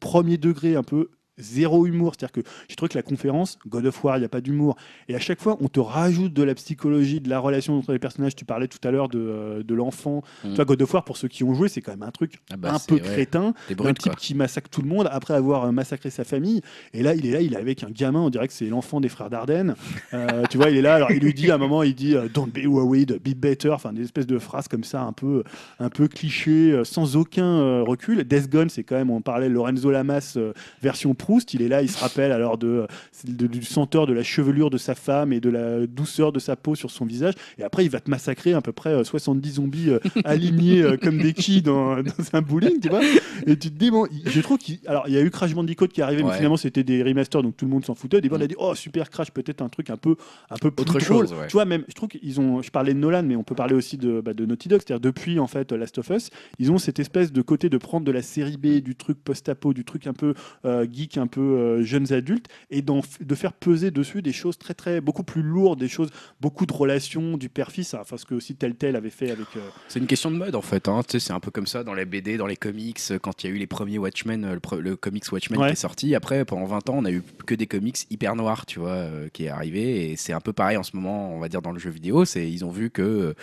premier 0.00 0.36
degré, 0.38 0.76
un 0.76 0.82
peu 0.82 1.10
zéro 1.40 1.86
humour. 1.86 2.14
C'est-à-dire 2.16 2.32
que 2.32 2.48
je 2.68 2.74
trouve 2.76 2.88
que 2.88 2.98
la 2.98 3.02
conférence, 3.02 3.58
God 3.66 3.86
of 3.86 4.04
War, 4.04 4.16
il 4.16 4.20
n'y 4.20 4.26
a 4.26 4.28
pas 4.28 4.40
d'humour. 4.40 4.76
Et 5.08 5.14
à 5.14 5.18
chaque 5.18 5.40
fois, 5.40 5.56
on 5.60 5.68
te 5.68 5.80
rajoute 5.80 6.32
de 6.32 6.42
la 6.42 6.54
psychologie, 6.54 7.20
de 7.20 7.28
la 7.28 7.38
relation 7.38 7.78
entre 7.78 7.92
les 7.92 7.98
personnages. 7.98 8.34
Tu 8.34 8.44
parlais 8.44 8.68
tout 8.68 8.78
à 8.86 8.90
l'heure 8.90 9.08
de, 9.08 9.18
euh, 9.18 9.62
de 9.62 9.74
l'enfant. 9.74 10.22
Mm. 10.44 10.54
God 10.54 10.82
of 10.82 10.94
War, 10.94 11.04
pour 11.04 11.16
ceux 11.16 11.28
qui 11.28 11.44
ont 11.44 11.54
joué, 11.54 11.68
c'est 11.68 11.80
quand 11.80 11.92
même 11.92 12.02
un 12.02 12.10
truc 12.10 12.40
Ah 12.50 12.56
bah, 12.56 12.74
un 12.74 12.78
peu 12.78 12.94
ouais, 12.94 13.00
crétin. 13.00 13.54
Un 13.70 13.74
type 13.94 14.02
quoi. 14.02 14.14
qui 14.14 14.34
massacre 14.34 14.68
tout 14.68 14.82
le 14.82 14.88
monde 14.88 15.08
après 15.10 15.34
avoir 15.34 15.64
euh, 15.64 15.72
massacré 15.72 16.10
sa 16.10 16.24
famille. 16.24 16.60
Et 16.92 17.02
là, 17.02 17.14
il 17.14 17.26
est 17.26 17.32
là, 17.32 17.40
il 17.40 17.54
est 17.54 17.58
avec 17.58 17.82
un 17.82 17.90
gamin, 17.90 18.20
on 18.20 18.30
dirait 18.30 18.48
que 18.48 18.54
c'est 18.54 18.66
l'enfant 18.66 19.00
des 19.00 19.08
frères 19.08 19.30
Dardenne. 19.30 19.74
Euh, 20.12 20.44
tu 20.50 20.56
vois, 20.56 20.70
il 20.70 20.76
est 20.76 20.82
là, 20.82 20.94
alors 20.94 21.10
il 21.10 21.20
lui 21.20 21.34
dit 21.34 21.50
à 21.50 21.54
un 21.54 21.58
moment, 21.58 21.82
il 21.82 21.94
dit 21.94 22.14
Don't 22.34 22.50
be 22.50 22.66
worried, 22.66 23.20
be 23.24 23.34
better. 23.34 23.70
Enfin, 23.70 23.92
des 23.92 24.02
espèces 24.02 24.26
de 24.26 24.38
phrases 24.38 24.68
comme 24.68 24.84
ça, 24.84 25.02
un 25.02 25.12
peu, 25.12 25.42
un 25.78 25.88
peu 25.88 26.08
cliché, 26.08 26.80
sans 26.84 27.16
aucun 27.16 27.82
recul. 27.82 28.24
Death 28.24 28.50
Gone, 28.50 28.70
c'est 28.70 28.84
quand 28.84 28.96
même, 28.96 29.10
on 29.10 29.20
parlait 29.20 29.48
Lorenzo 29.48 29.90
Lamas 29.90 30.38
version 30.82 31.14
Proust. 31.30 31.54
Il 31.54 31.62
est 31.62 31.68
là, 31.68 31.80
il 31.82 31.88
se 31.90 31.98
rappelle 32.00 32.32
alors 32.32 32.58
de, 32.58 32.86
de- 33.24 33.46
du 33.46 33.62
senteur 33.62 34.06
de 34.06 34.12
la 34.12 34.22
chevelure 34.24 34.68
de 34.70 34.78
sa 34.78 34.94
femme 34.96 35.32
et 35.32 35.38
de 35.40 35.48
la 35.48 35.86
douceur 35.86 36.32
de 36.32 36.40
sa 36.40 36.56
peau 36.56 36.74
sur 36.74 36.90
son 36.90 37.04
visage. 37.04 37.34
Et 37.58 37.62
après, 37.62 37.84
il 37.84 37.88
va 37.90 38.00
te 38.00 38.10
massacrer 38.10 38.52
à 38.52 38.60
peu 38.60 38.72
près 38.72 38.90
euh, 38.90 39.04
70 39.04 39.52
zombies 39.52 39.90
euh, 39.90 39.98
alignés 40.24 40.82
euh, 40.82 40.96
comme 40.96 41.18
des 41.18 41.32
quilles 41.32 41.62
dans, 41.62 42.02
dans 42.02 42.12
un 42.32 42.42
bowling, 42.42 42.80
tu 42.80 42.88
vois. 42.88 43.00
Et 43.46 43.56
tu 43.56 43.70
te 43.70 43.78
dis, 43.78 43.90
bon, 43.92 44.06
je 44.26 44.40
trouve 44.40 44.58
qu'il. 44.58 44.78
Alors, 44.86 45.04
il 45.06 45.14
y 45.14 45.16
a 45.16 45.20
eu 45.20 45.30
Crash 45.30 45.54
Bandicoot 45.54 45.86
qui 45.88 46.00
est 46.00 46.04
arrivé, 46.04 46.22
mais 46.24 46.32
finalement, 46.32 46.56
c'était 46.56 46.82
des 46.82 47.02
remasters, 47.02 47.42
donc 47.42 47.56
tout 47.56 47.64
le 47.64 47.70
monde 47.70 47.84
s'en 47.84 47.94
foutait. 47.94 48.18
Et 48.18 48.28
on 48.32 48.38
Mm. 48.38 48.42
a 48.42 48.46
dit, 48.48 48.54
oh, 48.58 48.74
super 48.74 49.08
Crash, 49.10 49.30
peut-être 49.30 49.62
un 49.62 49.68
truc 49.68 49.90
un 49.90 49.96
peu, 49.96 50.16
un 50.50 50.56
peu 50.56 50.70
plus 50.70 50.82
Autre 50.82 50.98
drôle. 50.98 51.02
chose, 51.28 51.32
ouais. 51.34 51.46
Tu 51.46 51.52
vois, 51.52 51.64
même, 51.64 51.84
je 51.88 51.94
trouve 51.94 52.08
qu'ils 52.08 52.40
ont. 52.40 52.60
Je 52.62 52.70
parlais 52.70 52.92
de 52.94 52.98
Nolan, 52.98 53.22
mais 53.22 53.36
on 53.36 53.42
peut 53.44 53.54
parler 53.54 53.74
aussi 53.74 53.98
de, 53.98 54.20
bah, 54.20 54.34
de 54.34 54.44
Naughty 54.46 54.68
Dog. 54.68 54.80
C'est-à-dire, 54.84 55.00
depuis, 55.00 55.38
en 55.38 55.46
fait, 55.46 55.70
Last 55.72 55.98
of 55.98 56.10
Us, 56.10 56.30
ils 56.58 56.72
ont 56.72 56.78
cette 56.78 56.98
espèce 56.98 57.30
de 57.32 57.42
côté 57.42 57.68
de 57.68 57.76
prendre 57.78 58.04
de 58.04 58.10
la 58.12 58.22
série 58.22 58.56
B, 58.56 58.80
du 58.82 58.96
truc 58.96 59.22
post-apo, 59.22 59.72
du 59.74 59.84
truc 59.84 60.06
un 60.06 60.12
peu 60.12 60.34
euh, 60.64 60.86
geek, 60.90 61.18
un 61.20 61.26
peu 61.26 61.40
euh, 61.40 61.82
jeunes 61.82 62.12
adultes, 62.12 62.46
et 62.70 62.82
de 62.82 63.34
faire 63.34 63.52
peser 63.52 63.90
dessus 63.90 64.22
des 64.22 64.32
choses 64.32 64.58
très, 64.58 64.74
très, 64.74 65.00
beaucoup 65.00 65.22
plus 65.22 65.42
lourdes, 65.42 65.78
des 65.78 65.88
choses, 65.88 66.10
beaucoup 66.40 66.66
de 66.66 66.72
relations, 66.72 67.36
du 67.36 67.48
père-fils, 67.48 67.94
enfin, 67.94 68.16
ce 68.16 68.24
que 68.24 68.34
aussi 68.34 68.54
Telltale 68.54 68.96
avait 68.96 69.10
fait 69.10 69.30
avec. 69.30 69.46
euh, 69.56 69.60
C'est 69.88 69.98
une 70.00 70.06
question 70.06 70.30
de 70.30 70.36
mode 70.36 70.54
en 70.54 70.62
fait. 70.62 70.88
hein. 70.88 71.00
C'est 71.08 71.32
un 71.32 71.40
peu 71.40 71.50
comme 71.50 71.66
ça 71.66 71.84
dans 71.84 71.94
les 71.94 72.04
BD, 72.04 72.36
dans 72.36 72.46
les 72.46 72.56
comics. 72.56 72.98
euh, 73.10 73.18
Quand 73.18 73.44
il 73.44 73.50
y 73.50 73.52
a 73.52 73.56
eu 73.56 73.58
les 73.58 73.66
premiers 73.66 73.98
Watchmen, 73.98 74.50
le, 74.52 74.58
pre- 74.58 74.78
le 74.78 74.96
comics 74.96 75.24
Watchmen 75.30 75.60
Ouais. 75.60 75.66
qui 75.68 75.72
est 75.72 75.76
sorti. 75.76 76.14
Après, 76.14 76.44
pendant 76.44 76.64
20 76.66 76.88
ans, 76.90 76.94
on 76.98 77.04
a 77.04 77.10
eu 77.12 77.22
que 77.46 77.54
des 77.54 77.66
comics 77.66 77.98
hyper 78.10 78.34
noirs, 78.36 78.66
tu 78.66 78.78
vois, 78.80 79.06
qui 79.32 79.44
est 79.44 79.48
arrivé. 79.48 80.10
Et 80.10 80.16
c'est 80.16 80.32
un 80.32 80.40
peu 80.40 80.52
pareil 80.52 80.76
en 80.76 80.82
ce 80.82 80.96
moment, 80.96 81.34
on 81.34 81.38
va 81.38 81.48
dire, 81.48 81.62
dans 81.62 81.72
le 81.72 81.78
jeu 81.78 81.90
vidéo. 81.90 82.24
C'est 82.24 82.50
ils 82.50 82.64
ont 82.64 82.70
vu 82.70 82.90
que. 82.90 83.34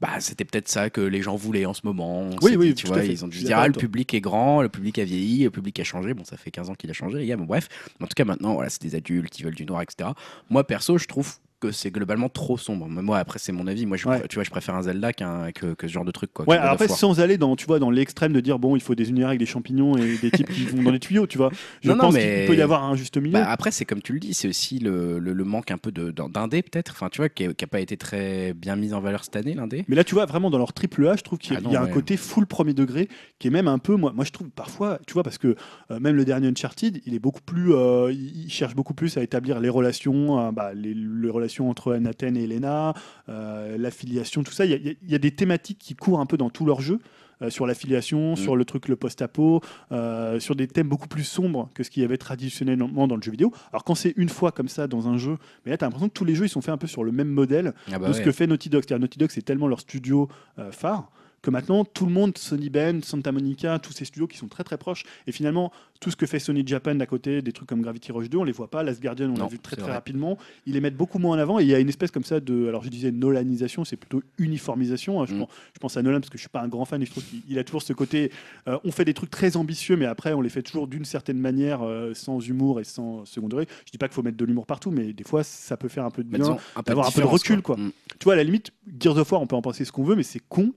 Bah, 0.00 0.20
c'était 0.20 0.44
peut-être 0.44 0.68
ça 0.68 0.90
que 0.90 1.00
les 1.00 1.22
gens 1.22 1.36
voulaient 1.36 1.66
en 1.66 1.74
ce 1.74 1.82
moment. 1.84 2.30
Oui, 2.42 2.56
oui, 2.56 2.74
tu 2.74 2.86
vois, 2.86 3.04
ils 3.04 3.24
ont 3.24 3.28
dû 3.28 3.38
se 3.38 3.44
dire, 3.44 3.58
ah, 3.58 3.66
le 3.66 3.72
public 3.72 4.12
est 4.14 4.20
grand, 4.20 4.62
le 4.62 4.68
public 4.68 4.98
a 4.98 5.04
vieilli, 5.04 5.44
le 5.44 5.50
public 5.50 5.78
a 5.80 5.84
changé. 5.84 6.14
Bon, 6.14 6.24
ça 6.24 6.36
fait 6.36 6.50
15 6.50 6.70
ans 6.70 6.74
qu'il 6.74 6.90
a 6.90 6.92
changé, 6.92 7.18
les 7.18 7.26
gars, 7.26 7.36
bon, 7.36 7.44
bref. 7.44 7.68
En 8.00 8.06
tout 8.06 8.14
cas, 8.14 8.24
maintenant, 8.24 8.54
voilà, 8.54 8.70
c'est 8.70 8.82
des 8.82 8.94
adultes 8.94 9.30
qui 9.30 9.42
veulent 9.42 9.54
du 9.54 9.64
noir, 9.64 9.82
etc. 9.82 10.10
Moi, 10.50 10.64
perso, 10.64 10.98
je 10.98 11.06
trouve 11.06 11.36
que 11.60 11.70
c'est 11.72 11.90
globalement 11.90 12.28
trop 12.28 12.58
sombre. 12.58 12.86
Mais 12.88 13.02
moi, 13.02 13.18
après, 13.18 13.38
c'est 13.38 13.52
mon 13.52 13.66
avis. 13.66 13.86
Moi, 13.86 13.96
je, 13.96 14.06
Ouais. 14.08 14.22
tu 14.28 14.34
vois, 14.34 14.44
je 14.44 14.50
préfère 14.50 14.74
un 14.74 14.82
Zelda 14.82 15.12
qu'un, 15.12 15.52
que, 15.52 15.74
que 15.74 15.88
ce 15.88 15.92
genre 15.92 16.04
de 16.04 16.10
truc, 16.10 16.32
quoi. 16.32 16.46
Ouais, 16.48 16.56
alors 16.58 16.72
après, 16.72 16.88
sans 16.88 17.20
aller 17.20 17.38
dans, 17.38 17.56
tu 17.56 17.66
vois, 17.66 17.78
dans 17.78 17.90
l'extrême 17.90 18.32
de 18.32 18.40
dire, 18.40 18.58
bon, 18.58 18.76
il 18.76 18.80
faut 18.82 18.94
des 18.94 19.08
univers 19.08 19.28
avec 19.28 19.38
des 19.40 19.46
champignons 19.46 19.96
et 19.96 20.18
des 20.18 20.30
types 20.30 20.50
qui 20.50 20.64
vont 20.66 20.82
dans 20.82 20.90
les 20.90 20.98
tuyaux, 21.00 21.26
tu 21.26 21.38
vois. 21.38 21.50
Je 21.82 21.88
Non, 21.88 21.96
non, 21.96 22.00
pense 22.04 22.14
mais- 22.14 22.40
qu'il 22.40 22.46
peut 22.48 22.56
y 22.56 22.62
avoir 22.62 22.84
un 22.84 22.94
juste 22.94 23.16
milieu. 23.16 23.32
Bah, 23.32 23.48
après, 23.50 23.70
c'est 23.70 23.84
comme 23.86 24.02
tu 24.02 24.12
le 24.12 24.18
dis, 24.20 24.34
c'est 24.34 24.48
aussi 24.48 24.78
le, 24.78 25.18
le- 25.18 25.32
le 25.32 25.44
manque 25.44 25.70
un 25.70 25.78
peu 25.78 25.90
d'indé, 25.92 26.62
peut-être. 26.62 26.92
Enfin, 26.92 27.08
tu 27.10 27.18
vois, 27.18 27.28
qui 27.30 27.46
n'a 27.46 27.54
pas 27.70 27.80
été 27.80 27.96
très 27.96 28.52
bien 28.52 28.76
mis 28.76 28.92
en 28.92 29.00
valeur 29.00 29.24
cette 29.24 29.36
année, 29.36 29.54
l'indé. 29.54 29.84
Mais 29.88 29.96
là, 29.96 30.04
tu 30.04 30.14
vois, 30.14 30.26
vraiment 30.26 30.50
dans 30.50 30.58
leur 30.58 30.72
triple 30.74 31.06
A, 31.08 31.16
je 31.16 31.22
trouve 31.22 31.38
qu'il 31.38 31.52
y 31.52 31.56
a, 31.56 31.58
Ah 31.60 31.62
non, 31.62 31.70
il 31.70 31.72
y 31.72 31.76
a 31.76 31.82
un 31.82 31.88
côté 31.88 32.16
full 32.18 32.46
premier 32.46 32.74
degré 32.74 33.08
qui 33.38 33.48
est 33.48 33.50
même 33.50 33.68
un 33.68 33.78
peu, 33.78 33.96
moi, 33.96 34.12
moi 34.14 34.24
je 34.26 34.30
trouve 34.32 34.50
parfois, 34.50 34.98
tu 35.06 35.14
vois, 35.14 35.22
parce 35.22 35.38
que 35.38 35.56
euh, 35.90 36.00
même 36.00 36.16
le 36.16 36.24
dernier 36.26 36.48
Uncharted, 36.48 37.00
il 37.06 37.14
est 37.14 37.18
beaucoup 37.18 37.40
plus, 37.40 37.72
euh, 37.74 38.12
il 38.12 38.44
il 38.44 38.50
cherche 38.50 38.74
beaucoup 38.74 38.94
plus 38.94 39.16
à 39.16 39.22
établir 39.22 39.58
les 39.60 39.68
relations, 39.68 40.38
euh, 40.40 40.52
bah, 40.52 40.72
les, 40.74 40.92
les 40.94 41.30
relations 41.30 41.55
entre 41.64 41.94
Nathan 41.96 42.34
et 42.34 42.44
Elena, 42.44 42.92
euh, 43.28 43.76
l'affiliation, 43.78 44.42
tout 44.42 44.52
ça. 44.52 44.64
Il 44.64 44.70
y, 44.70 44.74
a, 44.74 44.76
y 44.76 45.14
y 45.14 45.18
des 45.18 45.30
thématiques 45.30 45.78
qui 45.78 45.94
courent 45.94 46.20
un 46.20 46.26
peu 46.26 46.36
dans 46.36 46.50
tout 46.50 46.66
leur 46.66 46.80
jeu. 46.80 46.98
euh, 47.42 47.50
sur 47.50 47.66
l'affiliation, 47.66 48.32
Mm. 48.32 48.36
sur 48.36 48.56
le 48.56 48.64
truc, 48.64 48.88
le 48.88 48.96
post-apo, 48.96 49.60
euh, 49.92 50.40
sur 50.40 50.56
des 50.56 50.66
thèmes 50.66 50.88
beaucoup 50.88 51.06
plus 51.06 51.22
sombres 51.24 51.68
que 51.74 51.82
ce 51.82 51.90
qu'il 51.90 52.00
y 52.00 52.04
avait 52.06 52.16
traditionnellement 52.16 53.06
dans 53.06 53.14
le 53.16 53.20
jeu 53.20 53.30
vidéo. 53.30 53.52
Alors 53.74 53.84
quand 53.84 53.94
c'est 53.94 54.14
une 54.16 54.30
fois 54.30 54.52
comme 54.52 54.68
ça 54.68 54.86
dans 54.86 55.06
un 55.06 55.18
jeu, 55.18 55.36
mais 55.66 55.70
là 55.70 55.76
tu 55.76 55.84
as 55.84 55.86
l'impression 55.86 56.08
que 56.08 56.14
tous 56.14 56.24
les 56.24 56.34
jeux 56.34 56.46
ils 56.46 56.48
sont 56.48 56.62
faits 56.62 56.72
un 56.72 56.78
peu 56.78 56.86
sur 56.86 57.04
le 57.04 57.12
même 57.12 57.28
modèle 57.28 57.74
Ah 57.92 57.98
bah 57.98 58.08
de 58.08 58.14
ce 58.14 58.22
que 58.22 58.32
fait 58.32 58.46
Naughty 58.46 58.70
Dog. 58.70 58.84
C'est-à-dire 58.86 59.02
Naughty 59.02 59.18
Dog, 59.18 59.28
c'est 59.30 59.42
tellement 59.42 59.68
leur 59.68 59.80
studio 59.80 60.30
euh, 60.58 60.72
phare 60.72 61.10
que 61.42 61.50
maintenant 61.50 61.84
tout 61.84 62.06
le 62.06 62.12
monde, 62.12 62.36
Sony 62.38 62.70
Bend, 62.70 63.00
Santa 63.04 63.30
Monica, 63.32 63.78
tous 63.78 63.92
ces 63.92 64.04
studios 64.04 64.26
qui 64.26 64.36
sont 64.36 64.48
très 64.48 64.64
très 64.64 64.78
proches, 64.78 65.04
et 65.26 65.32
finalement 65.32 65.70
tout 66.00 66.10
ce 66.10 66.16
que 66.16 66.26
fait 66.26 66.38
Sony 66.38 66.62
Japan 66.66 66.94
d'à 66.94 67.06
côté, 67.06 67.40
des 67.40 67.52
trucs 67.52 67.68
comme 67.68 67.80
Gravity 67.80 68.12
Rush 68.12 68.28
2, 68.28 68.36
on 68.38 68.44
les 68.44 68.52
voit 68.52 68.68
pas. 68.68 68.82
Last 68.82 69.00
Guardian, 69.00 69.30
on 69.30 69.38
l'a 69.38 69.46
vu 69.46 69.58
très 69.58 69.76
très 69.76 69.84
vrai. 69.86 69.92
rapidement. 69.94 70.36
Ils 70.66 70.74
les 70.74 70.80
mettent 70.80 70.96
beaucoup 70.96 71.18
moins 71.18 71.36
en 71.36 71.38
avant, 71.40 71.58
et 71.58 71.62
il 71.62 71.68
y 71.68 71.74
a 71.74 71.78
une 71.78 71.88
espèce 71.88 72.10
comme 72.10 72.24
ça 72.24 72.40
de, 72.40 72.66
alors 72.68 72.82
je 72.84 72.90
disais 72.90 73.10
Nolanisation, 73.12 73.84
c'est 73.84 73.96
plutôt 73.96 74.22
uniformisation. 74.38 75.22
hein. 75.22 75.26
Je, 75.26 75.34
Mm. 75.34 75.38
pense, 75.40 75.48
je 75.74 75.78
pense 75.78 75.96
à 75.96 76.02
Nolan 76.02 76.20
parce 76.20 76.30
que 76.30 76.36
je 76.38 76.42
suis 76.42 76.48
pas 76.50 76.60
un 76.62 76.68
grand 76.68 76.84
fan, 76.84 77.00
et 77.02 77.06
je 77.06 77.10
trouve 77.12 77.24
qu'il 77.24 77.40
il 77.48 77.58
a 77.58 77.64
toujours 77.64 77.82
ce 77.82 77.92
côté, 77.92 78.30
euh, 78.68 78.78
on 78.84 78.90
fait 78.92 79.04
des 79.04 79.14
trucs 79.14 79.30
très 79.30 79.56
ambitieux, 79.56 79.96
mais 79.96 80.06
après 80.06 80.32
on 80.32 80.40
les 80.40 80.48
fait 80.50 80.62
toujours 80.62 80.86
d'une 80.88 81.04
certaine 81.04 81.38
manière, 81.38 81.82
euh, 81.82 82.12
sans 82.14 82.40
humour 82.40 82.80
et 82.80 82.84
sans 82.84 83.24
second 83.24 83.48
degré. 83.48 83.66
Je 83.86 83.92
dis 83.92 83.98
pas 83.98 84.08
qu'il 84.08 84.14
faut 84.14 84.22
mettre 84.22 84.36
de 84.36 84.44
l'humour 84.44 84.66
partout, 84.66 84.90
mais 84.90 85.12
des 85.12 85.24
fois 85.24 85.44
ça 85.44 85.76
peut 85.76 85.88
faire 85.88 86.04
un 86.04 86.10
peu 86.10 86.24
de 86.24 86.28
bien 86.28 86.38
disons, 86.40 86.58
un 86.74 86.82
peu 86.82 86.90
d'avoir 86.90 87.06
un 87.08 87.10
peu 87.10 87.20
de 87.22 87.26
recul, 87.26 87.62
quoi. 87.62 87.76
Mm. 87.76 87.92
tu 88.18 88.24
vois, 88.24 88.32
à 88.34 88.36
la 88.36 88.44
limite, 88.44 88.70
Gears 88.98 89.16
of 89.16 89.30
War, 89.32 89.40
on 89.42 89.46
peut 89.46 89.56
en 89.56 89.62
penser 89.62 89.84
ce 89.84 89.92
qu'on 89.92 90.04
veut, 90.04 90.16
mais 90.16 90.22
c'est 90.24 90.40
con. 90.48 90.72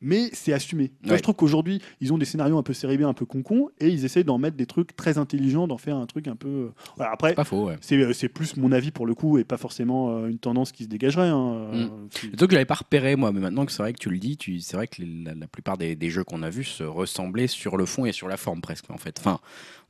Mais 0.00 0.30
c'est 0.32 0.52
assumé. 0.52 0.92
Ouais. 1.06 1.16
je 1.18 1.22
trouve 1.22 1.34
qu'aujourd'hui, 1.34 1.80
ils 2.00 2.12
ont 2.12 2.18
des 2.18 2.24
scénarios 2.24 2.56
un 2.56 2.62
peu 2.62 2.72
B, 2.72 3.02
un 3.02 3.12
peu 3.12 3.26
con 3.26 3.68
et 3.80 3.88
ils 3.88 4.04
essayent 4.04 4.24
d'en 4.24 4.38
mettre 4.38 4.56
des 4.56 4.66
trucs 4.66 4.96
très 4.96 5.18
intelligents, 5.18 5.66
d'en 5.68 5.76
faire 5.78 5.96
un 5.96 6.06
truc 6.06 6.26
un 6.28 6.36
peu. 6.36 6.48
euh, 6.48 6.68
Voilà, 6.96 7.12
après, 7.12 7.34
Pas 7.34 7.44
faux, 7.44 7.66
ouais. 7.66 7.76
c'est 7.80 7.96
euh, 7.96 8.12
c'est 8.12 8.28
plus 8.28 8.56
mon 8.56 8.72
avis 8.72 8.90
pour 8.90 9.06
le 9.06 9.14
coup 9.14 9.38
et 9.38 9.44
pas 9.44 9.56
forcément 9.58 10.16
euh, 10.16 10.28
une 10.28 10.38
tendance 10.38 10.72
qui 10.72 10.84
se 10.84 10.88
dégagerait. 10.88 11.28
hein, 11.28 11.52
euh, 11.74 11.86
qui- 12.10 12.28
Le 12.30 12.36
truc 12.36 12.50
que 12.50 12.54
j'avais 12.56 12.64
pas 12.64 12.74
repéré 12.76 13.16
moi, 13.16 13.30
mais 13.32 13.40
maintenant 13.40 13.66
que 13.66 13.72
c'est 13.72 13.82
vrai 13.82 13.92
que 13.92 13.98
tu 13.98 14.10
le 14.10 14.18
dis, 14.18 14.36
tu... 14.36 14.60
c'est 14.60 14.76
vrai 14.76 14.86
que 14.86 15.02
les- 15.02 15.22
la, 15.24 15.34
la 15.34 15.46
plupart 15.46 15.76
des, 15.76 15.94
des 15.96 16.08
jeux 16.10 16.24
qu'on 16.24 16.42
a 16.42 16.50
vus 16.50 16.64
se 16.64 16.82
ressemblaient 16.84 17.46
sur 17.46 17.76
le 17.76 17.84
fond 17.86 18.06
et 18.06 18.12
sur 18.12 18.28
la 18.28 18.36
forme 18.36 18.60
presque 18.62 18.90
en 18.90 18.96
fait. 18.98 19.16
Enfin, 19.18 19.38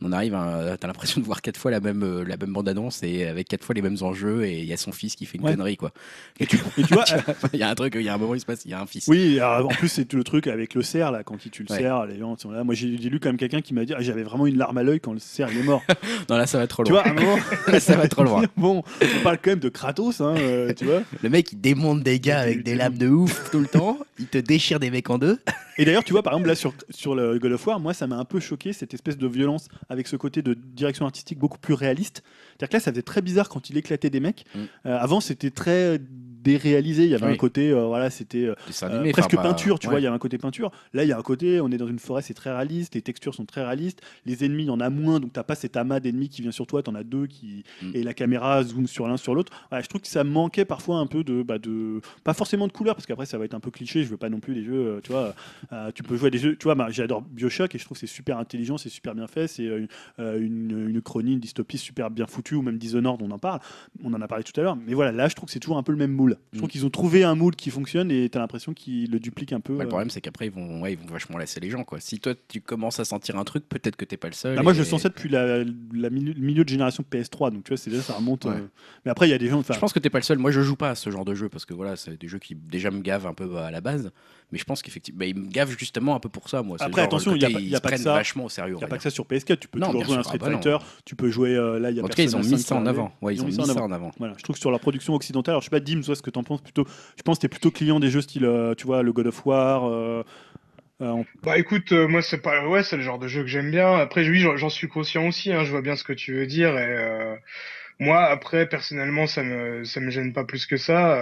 on 0.02 0.12
arrive, 0.12 0.34
à... 0.34 0.76
t'as 0.78 0.86
l'impression 0.86 1.20
de 1.20 1.26
voir 1.26 1.42
quatre 1.42 1.56
fois 1.58 1.70
la 1.70 1.80
même 1.80 2.02
euh, 2.02 2.24
la 2.24 2.36
même 2.36 2.52
bande 2.52 2.68
annonce 2.68 3.02
et 3.02 3.26
avec 3.26 3.48
quatre 3.48 3.64
fois 3.64 3.74
les 3.74 3.82
mêmes 3.82 3.96
enjeux 4.00 4.44
et 4.44 4.60
il 4.60 4.64
y 4.66 4.72
a 4.72 4.76
son 4.76 4.92
fils 4.92 5.14
qui 5.16 5.26
fait 5.26 5.38
une 5.38 5.44
Ouais. 5.44 5.52
connerie 5.52 5.76
quoi. 5.76 5.92
Et 6.38 6.46
tu, 6.46 6.56
et 6.78 6.82
tu 6.82 6.94
vois, 6.94 7.04
Il 7.52 7.58
y 7.58 7.62
a 7.62 7.68
un 7.70 7.74
truc, 7.74 7.94
il 7.96 8.02
y 8.02 8.08
a 8.08 8.14
un 8.14 8.18
moment 8.18 8.34
il 8.34 8.40
se 8.40 8.46
passe, 8.46 8.62
il 8.64 8.70
y 8.70 8.74
a 8.74 8.80
un 8.80 8.86
fils. 8.86 9.06
oui, 9.08 9.38
alors, 9.40 9.66
en 9.70 9.74
plus, 9.74 9.88
c'est 9.88 10.04
tout 10.04 10.16
le 10.16 10.24
truc 10.24 10.46
avec 10.46 10.74
le 10.74 10.82
cerf, 10.82 11.10
là, 11.12 11.22
quand 11.22 11.36
tu 11.38 11.62
le 11.62 11.72
Ouais. 11.72 11.78
serres, 11.80 12.06
les 12.06 12.18
gens 12.18 12.36
sont 12.38 12.50
là. 12.50 12.64
Moi, 12.64 12.74
j'ai 12.74 12.88
lu 12.88 13.20
quand 13.20 13.28
même 13.28 13.36
quelqu'un 13.36 13.60
qui 13.60 13.74
m'a 13.74 13.84
dit 13.84 13.92
ah, 13.94 14.00
j'avais 14.00 14.22
vraiment 14.22 14.46
une 14.46 14.56
larme 14.56 14.78
à 14.78 14.82
l'œil 14.82 15.00
quand 15.00 15.12
le 15.12 15.18
cerf 15.18 15.48
il 15.52 15.58
est 15.58 15.62
mort. 15.62 15.82
Non 16.28 16.36
là 16.36 16.46
ça 16.46 16.58
va 16.58 16.66
trop 16.66 16.84
tu 16.84 16.92
loin. 16.92 17.02
vois, 17.02 17.10
à 17.10 17.12
un 17.12 17.14
moment, 17.14 17.36
ça 17.80 17.96
va 17.96 18.08
trop 18.08 18.24
loin. 18.24 18.42
bon, 18.56 18.82
on 19.02 19.22
parle 19.22 19.38
quand 19.42 19.50
même 19.50 19.58
de 19.60 19.68
Kratos, 19.68 20.20
hein, 20.20 20.34
euh, 20.36 20.72
tu 20.74 20.84
vois. 20.84 21.02
Le 21.22 21.28
mec 21.28 21.52
il 21.52 21.60
démonte 21.60 22.02
des 22.02 22.20
gars 22.20 22.40
avec 22.40 22.62
des 22.62 22.74
lames 22.74 22.96
de 22.98 23.08
ouf 23.08 23.50
tout 23.50 23.58
le 23.60 23.66
temps, 23.66 23.98
il 24.18 24.26
te 24.26 24.38
déchire 24.38 24.78
des 24.80 24.90
mecs 24.90 25.10
en 25.10 25.18
deux. 25.18 25.38
Et 25.80 25.86
d'ailleurs, 25.86 26.04
tu 26.04 26.12
vois, 26.12 26.22
par 26.22 26.34
exemple, 26.34 26.48
là, 26.48 26.54
sur, 26.54 26.74
sur 26.90 27.14
le 27.14 27.38
God 27.38 27.52
of 27.52 27.66
War, 27.66 27.80
moi, 27.80 27.94
ça 27.94 28.06
m'a 28.06 28.16
un 28.16 28.26
peu 28.26 28.38
choqué, 28.38 28.74
cette 28.74 28.92
espèce 28.92 29.16
de 29.16 29.26
violence 29.26 29.68
avec 29.88 30.08
ce 30.08 30.16
côté 30.16 30.42
de 30.42 30.52
direction 30.52 31.06
artistique 31.06 31.38
beaucoup 31.38 31.58
plus 31.58 31.72
réaliste. 31.72 32.22
C'est-à-dire 32.50 32.68
que 32.68 32.74
là, 32.74 32.80
ça 32.80 32.90
faisait 32.90 33.02
très 33.02 33.22
bizarre 33.22 33.48
quand 33.48 33.70
il 33.70 33.78
éclatait 33.78 34.10
des 34.10 34.20
mecs. 34.20 34.44
Mm. 34.54 34.58
Euh, 34.58 34.98
avant, 34.98 35.20
c'était 35.20 35.48
très 35.48 35.98
déréalisé. 36.42 37.04
Il 37.04 37.10
y 37.10 37.14
avait 37.14 37.26
Oui. 37.26 37.32
un 37.32 37.36
côté, 37.36 37.70
euh, 37.70 37.84
voilà, 37.86 38.10
c'était 38.10 38.44
euh, 38.46 38.54
euh, 38.82 39.10
presque 39.12 39.34
enfin, 39.34 39.42
peinture, 39.42 39.78
tu 39.78 39.86
ouais. 39.86 39.92
vois, 39.92 40.00
il 40.00 40.04
y 40.04 40.06
a 40.06 40.12
un 40.12 40.18
côté 40.18 40.38
peinture. 40.38 40.70
Là, 40.94 41.04
il 41.04 41.08
y 41.08 41.12
a 41.12 41.18
un 41.18 41.22
côté, 41.22 41.60
on 41.60 41.70
est 41.70 41.76
dans 41.76 41.86
une 41.88 41.98
forêt, 41.98 42.22
c'est 42.22 42.34
très 42.34 42.50
réaliste, 42.52 42.94
les 42.94 43.02
textures 43.02 43.34
sont 43.34 43.44
très 43.44 43.62
réalistes, 43.64 44.00
les 44.26 44.44
ennemis, 44.44 44.64
il 44.64 44.66
y 44.66 44.70
en 44.70 44.80
a 44.80 44.90
moins, 44.90 45.20
donc 45.20 45.32
t'as 45.32 45.42
pas 45.42 45.54
cet 45.54 45.76
amas 45.76 46.00
d'ennemis 46.00 46.28
qui 46.28 46.42
vient 46.42 46.50
sur 46.52 46.66
toi, 46.66 46.82
t'en 46.82 46.94
as 46.94 47.04
deux 47.04 47.26
qui 47.26 47.64
Mm. 47.82 47.90
et 47.94 48.02
la 48.02 48.14
caméra 48.14 48.62
zoome 48.62 48.86
sur 48.86 49.06
l'un 49.06 49.16
sur 49.16 49.34
l'autre. 49.34 49.52
Voilà, 49.70 49.82
je 49.82 49.88
trouve 49.88 50.00
que 50.00 50.08
ça 50.08 50.24
manquait 50.24 50.64
parfois 50.64 50.96
un 50.98 51.06
peu 51.06 51.24
de, 51.24 51.42
bah, 51.42 51.58
de 51.58 52.00
pas 52.24 52.34
forcément 52.34 52.66
de 52.66 52.72
couleur, 52.72 52.94
parce 52.94 53.06
qu'après 53.06 53.26
ça 53.26 53.38
va 53.38 53.44
être 53.44 53.54
un 53.54 53.60
peu 53.60 53.70
cliché, 53.70 54.02
je 54.04 54.08
veux 54.08 54.16
pas 54.16 54.28
non 54.28 54.40
plus 54.40 54.54
les 54.54 54.64
jeux, 54.64 55.00
tu 55.02 55.12
vois, 55.12 55.34
euh, 55.72 55.90
tu 55.94 56.02
peux 56.02 56.16
jouer 56.16 56.28
à 56.28 56.30
des 56.30 56.38
jeux, 56.38 56.56
tu 56.56 56.64
vois, 56.64 56.74
bah, 56.74 56.88
j'adore 56.90 57.22
Bioshock 57.22 57.74
et 57.74 57.78
je 57.78 57.84
trouve 57.84 57.96
que 57.96 58.00
c'est 58.00 58.12
super 58.12 58.38
intelligent, 58.38 58.78
c'est 58.78 58.88
super 58.88 59.14
bien 59.14 59.26
fait, 59.26 59.46
c'est 59.46 59.64
une, 59.64 59.88
une 60.88 61.02
chronie, 61.02 61.34
une 61.34 61.40
dystopie 61.40 61.78
super 61.78 62.10
bien 62.10 62.26
foutue, 62.26 62.54
ou 62.54 62.62
même 62.62 62.78
Dishonored, 62.78 63.20
on 63.22 63.30
en 63.30 63.38
parle, 63.38 63.60
on 64.04 64.12
en 64.14 64.20
a 64.20 64.28
parlé 64.28 64.44
tout 64.44 64.58
à 64.58 64.62
l'heure, 64.62 64.76
mais 64.76 64.94
voilà, 64.94 65.12
là 65.12 65.28
je 65.28 65.34
trouve 65.34 65.46
que 65.46 65.52
c'est 65.52 65.60
toujours 65.60 65.78
un 65.78 65.82
peu 65.82 65.92
le 65.92 65.98
même 65.98 66.12
moule. 66.12 66.29
Je 66.52 66.58
trouve 66.58 66.68
Mm. 66.68 66.70
qu'ils 66.72 66.86
ont 66.86 66.90
trouvé 66.90 67.24
un 67.24 67.34
moule 67.34 67.56
qui 67.56 67.70
fonctionne 67.70 68.10
et 68.10 68.28
t'as 68.28 68.38
l'impression 68.40 68.72
qu'ils 68.74 69.10
le 69.10 69.18
dupliquent 69.20 69.52
un 69.52 69.60
peu. 69.60 69.74
Bah, 69.74 69.84
le 69.84 69.86
euh. 69.86 69.88
problème, 69.88 70.10
c'est 70.10 70.20
qu'après, 70.20 70.46
ils 70.46 70.52
vont, 70.52 70.80
ouais, 70.82 70.92
ils 70.94 70.98
vont 70.98 71.06
vachement 71.12 71.38
lasser 71.38 71.60
les 71.60 71.70
gens. 71.70 71.84
Quoi. 71.84 72.00
Si 72.00 72.18
toi, 72.20 72.34
tu 72.48 72.60
commences 72.60 73.00
à 73.00 73.04
sentir 73.04 73.36
un 73.36 73.44
truc, 73.44 73.68
peut-être 73.68 73.96
que 73.96 74.04
t'es 74.04 74.16
pas 74.16 74.28
le 74.28 74.34
seul. 74.34 74.56
Bah, 74.56 74.62
moi, 74.62 74.72
je 74.72 74.78
le 74.80 74.84
sens 74.84 75.02
ça 75.02 75.08
depuis 75.08 75.28
la, 75.28 75.64
la 75.92 76.10
milieu, 76.10 76.34
milieu 76.34 76.64
de 76.64 76.68
génération 76.68 77.04
PS3, 77.10 77.52
donc 77.52 77.64
tu 77.64 77.68
vois, 77.70 77.76
c'est 77.76 77.90
déjà 77.90 78.02
ça 78.02 78.14
remonte. 78.14 78.44
Ouais. 78.44 78.52
euh, 78.52 78.66
Mais 79.04 79.10
après, 79.10 79.26
il 79.28 79.30
y 79.30 79.34
a 79.34 79.38
des 79.38 79.48
gens. 79.48 79.62
Je 79.62 79.78
pense 79.78 79.92
que 79.92 79.98
t'es 79.98 80.10
pas 80.10 80.18
le 80.18 80.24
seul. 80.24 80.38
Moi, 80.38 80.50
je 80.50 80.60
joue 80.60 80.76
pas 80.76 80.90
à 80.90 80.94
ce 80.94 81.10
genre 81.10 81.24
de 81.24 81.34
jeu 81.34 81.48
parce 81.48 81.64
que 81.64 81.74
voilà, 81.74 81.96
c'est 81.96 82.20
des 82.20 82.28
jeux 82.28 82.38
qui 82.38 82.54
déjà 82.54 82.90
me 82.90 83.00
gavent 83.00 83.26
un 83.26 83.34
peu 83.34 83.56
à 83.56 83.70
la 83.70 83.80
base. 83.80 84.10
Mais 84.52 84.58
je 84.58 84.64
pense 84.64 84.82
qu'effectivement, 84.82 85.18
bah, 85.20 85.26
ils 85.26 85.36
me 85.36 85.48
gavent 85.48 85.76
justement 85.78 86.14
un 86.16 86.20
peu 86.20 86.28
pour 86.28 86.48
ça. 86.48 86.62
Moi, 86.62 86.76
Après, 86.80 87.02
genre, 87.02 87.08
attention, 87.08 87.34
il 87.36 87.42
y 87.42 87.44
a 87.44 87.50
pas- 87.50 87.58
il 87.58 87.64
y 87.64 87.68
a 87.68 87.70
ils 87.70 87.76
se 87.76 87.80
pas 87.80 87.88
que 87.90 87.94
prennent 87.94 88.04
ça. 88.04 88.14
vachement 88.14 88.44
au 88.44 88.48
sérieux. 88.48 88.72
Il 88.72 88.76
on 88.76 88.78
n'y 88.78 88.84
a 88.84 88.88
pas 88.88 88.96
que 88.96 89.02
ça 89.02 89.10
sur 89.10 89.26
PS4, 89.26 89.60
tu 89.60 89.68
peux 89.68 89.78
Non, 89.78 89.86
toujours 89.88 90.04
jouer 90.06 90.16
à 90.16 90.18
un 90.18 90.22
sûr, 90.22 90.30
Street 90.32 90.38
ah 90.42 90.44
bah 90.46 90.50
non. 90.52 90.62
Fighter, 90.62 90.78
tu 91.04 91.16
peux 91.16 91.30
jouer 91.30 91.54
euh, 91.54 91.78
là, 91.78 91.90
il 91.90 91.96
y 91.96 92.00
a 92.00 92.04
En 92.04 92.08
tout 92.08 92.14
cas, 92.16 92.22
ils 92.22 92.36
ont 92.36 92.40
mis 92.40 92.58
5 92.58 92.58
ça 92.58 92.74
en 92.76 92.86
avant. 92.86 93.12
Ouais, 93.22 93.34
ils 93.34 93.42
ont 93.42 93.46
mis 93.46 93.52
ça 93.52 93.62
en 93.82 93.90
avant. 93.92 94.10
Voilà, 94.18 94.34
je 94.36 94.42
trouve 94.42 94.54
que 94.56 94.60
sur 94.60 94.70
la 94.70 94.78
production 94.78 95.14
occidentale, 95.14 95.52
alors 95.52 95.60
je 95.62 95.66
sais 95.66 95.70
pas, 95.70 95.80
Dim, 95.80 96.00
toi, 96.02 96.14
ce 96.16 96.22
que 96.22 96.30
t'en 96.30 96.42
penses 96.42 96.62
plutôt. 96.62 96.84
Je 97.16 97.22
pense 97.22 97.38
que 97.38 97.42
t'es 97.42 97.48
plutôt 97.48 97.70
client 97.70 98.00
des 98.00 98.10
jeux 98.10 98.20
style, 98.22 98.44
euh, 98.44 98.74
tu 98.74 98.86
vois, 98.86 99.02
le 99.02 99.12
God 99.12 99.28
of 99.28 99.46
War. 99.46 99.84
euh, 99.88 100.22
euh, 101.02 101.06
on- 101.08 101.24
Bah 101.42 101.56
écoute, 101.58 101.92
euh, 101.92 102.06
moi 102.08 102.20
c'est 102.22 102.42
pas 102.42 102.66
ouais, 102.68 102.82
c'est 102.82 102.96
le 102.96 103.02
genre 103.02 103.18
de 103.18 103.26
jeu 103.26 103.40
que 103.42 103.48
j'aime 103.48 103.70
bien. 103.70 103.94
Après 103.94 104.28
oui, 104.28 104.40
j'en 104.56 104.68
suis 104.68 104.88
conscient 104.88 105.26
aussi, 105.26 105.50
hein, 105.52 105.64
je 105.64 105.70
vois 105.70 105.80
bien 105.82 105.96
ce 105.96 106.04
que 106.04 106.12
tu 106.12 106.34
veux 106.34 106.46
dire 106.46 106.76
et 106.76 106.86
euh, 106.98 107.36
moi 108.00 108.24
après 108.26 108.68
personnellement 108.68 109.26
ça 109.26 109.42
me 109.42 109.84
ça 109.84 110.00
me 110.00 110.10
gêne 110.10 110.32
pas 110.34 110.44
plus 110.44 110.66
que 110.66 110.76
ça. 110.76 111.16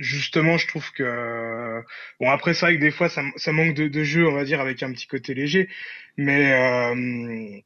Justement, 0.00 0.56
je 0.58 0.66
trouve 0.66 0.90
que 0.92 1.82
bon 2.18 2.28
après 2.30 2.54
c'est 2.54 2.66
vrai 2.66 2.76
que 2.76 2.80
des 2.80 2.90
fois 2.90 3.08
ça, 3.08 3.22
ça 3.36 3.52
manque 3.52 3.74
de, 3.74 3.86
de 3.86 4.02
jeux, 4.02 4.26
on 4.26 4.32
va 4.34 4.44
dire 4.44 4.60
avec 4.60 4.82
un 4.82 4.92
petit 4.92 5.06
côté 5.06 5.34
léger, 5.34 5.68
mais 6.16 6.52
euh, 6.52 7.60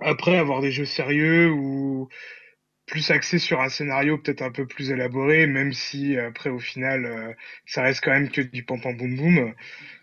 après 0.00 0.36
avoir 0.36 0.60
des 0.60 0.70
jeux 0.70 0.84
sérieux 0.84 1.50
ou 1.50 2.08
plus 2.86 3.10
axés 3.10 3.38
sur 3.38 3.60
un 3.60 3.70
scénario 3.70 4.18
peut-être 4.18 4.42
un 4.42 4.50
peu 4.50 4.66
plus 4.66 4.90
élaboré, 4.90 5.46
même 5.46 5.72
si 5.72 6.16
après 6.18 6.50
au 6.50 6.58
final 6.58 7.06
euh, 7.06 7.32
ça 7.64 7.82
reste 7.82 8.04
quand 8.04 8.10
même 8.10 8.28
que 8.28 8.42
du 8.42 8.64
pam 8.64 8.80
pam 8.80 8.96
boum 8.96 9.16
boum. 9.16 9.54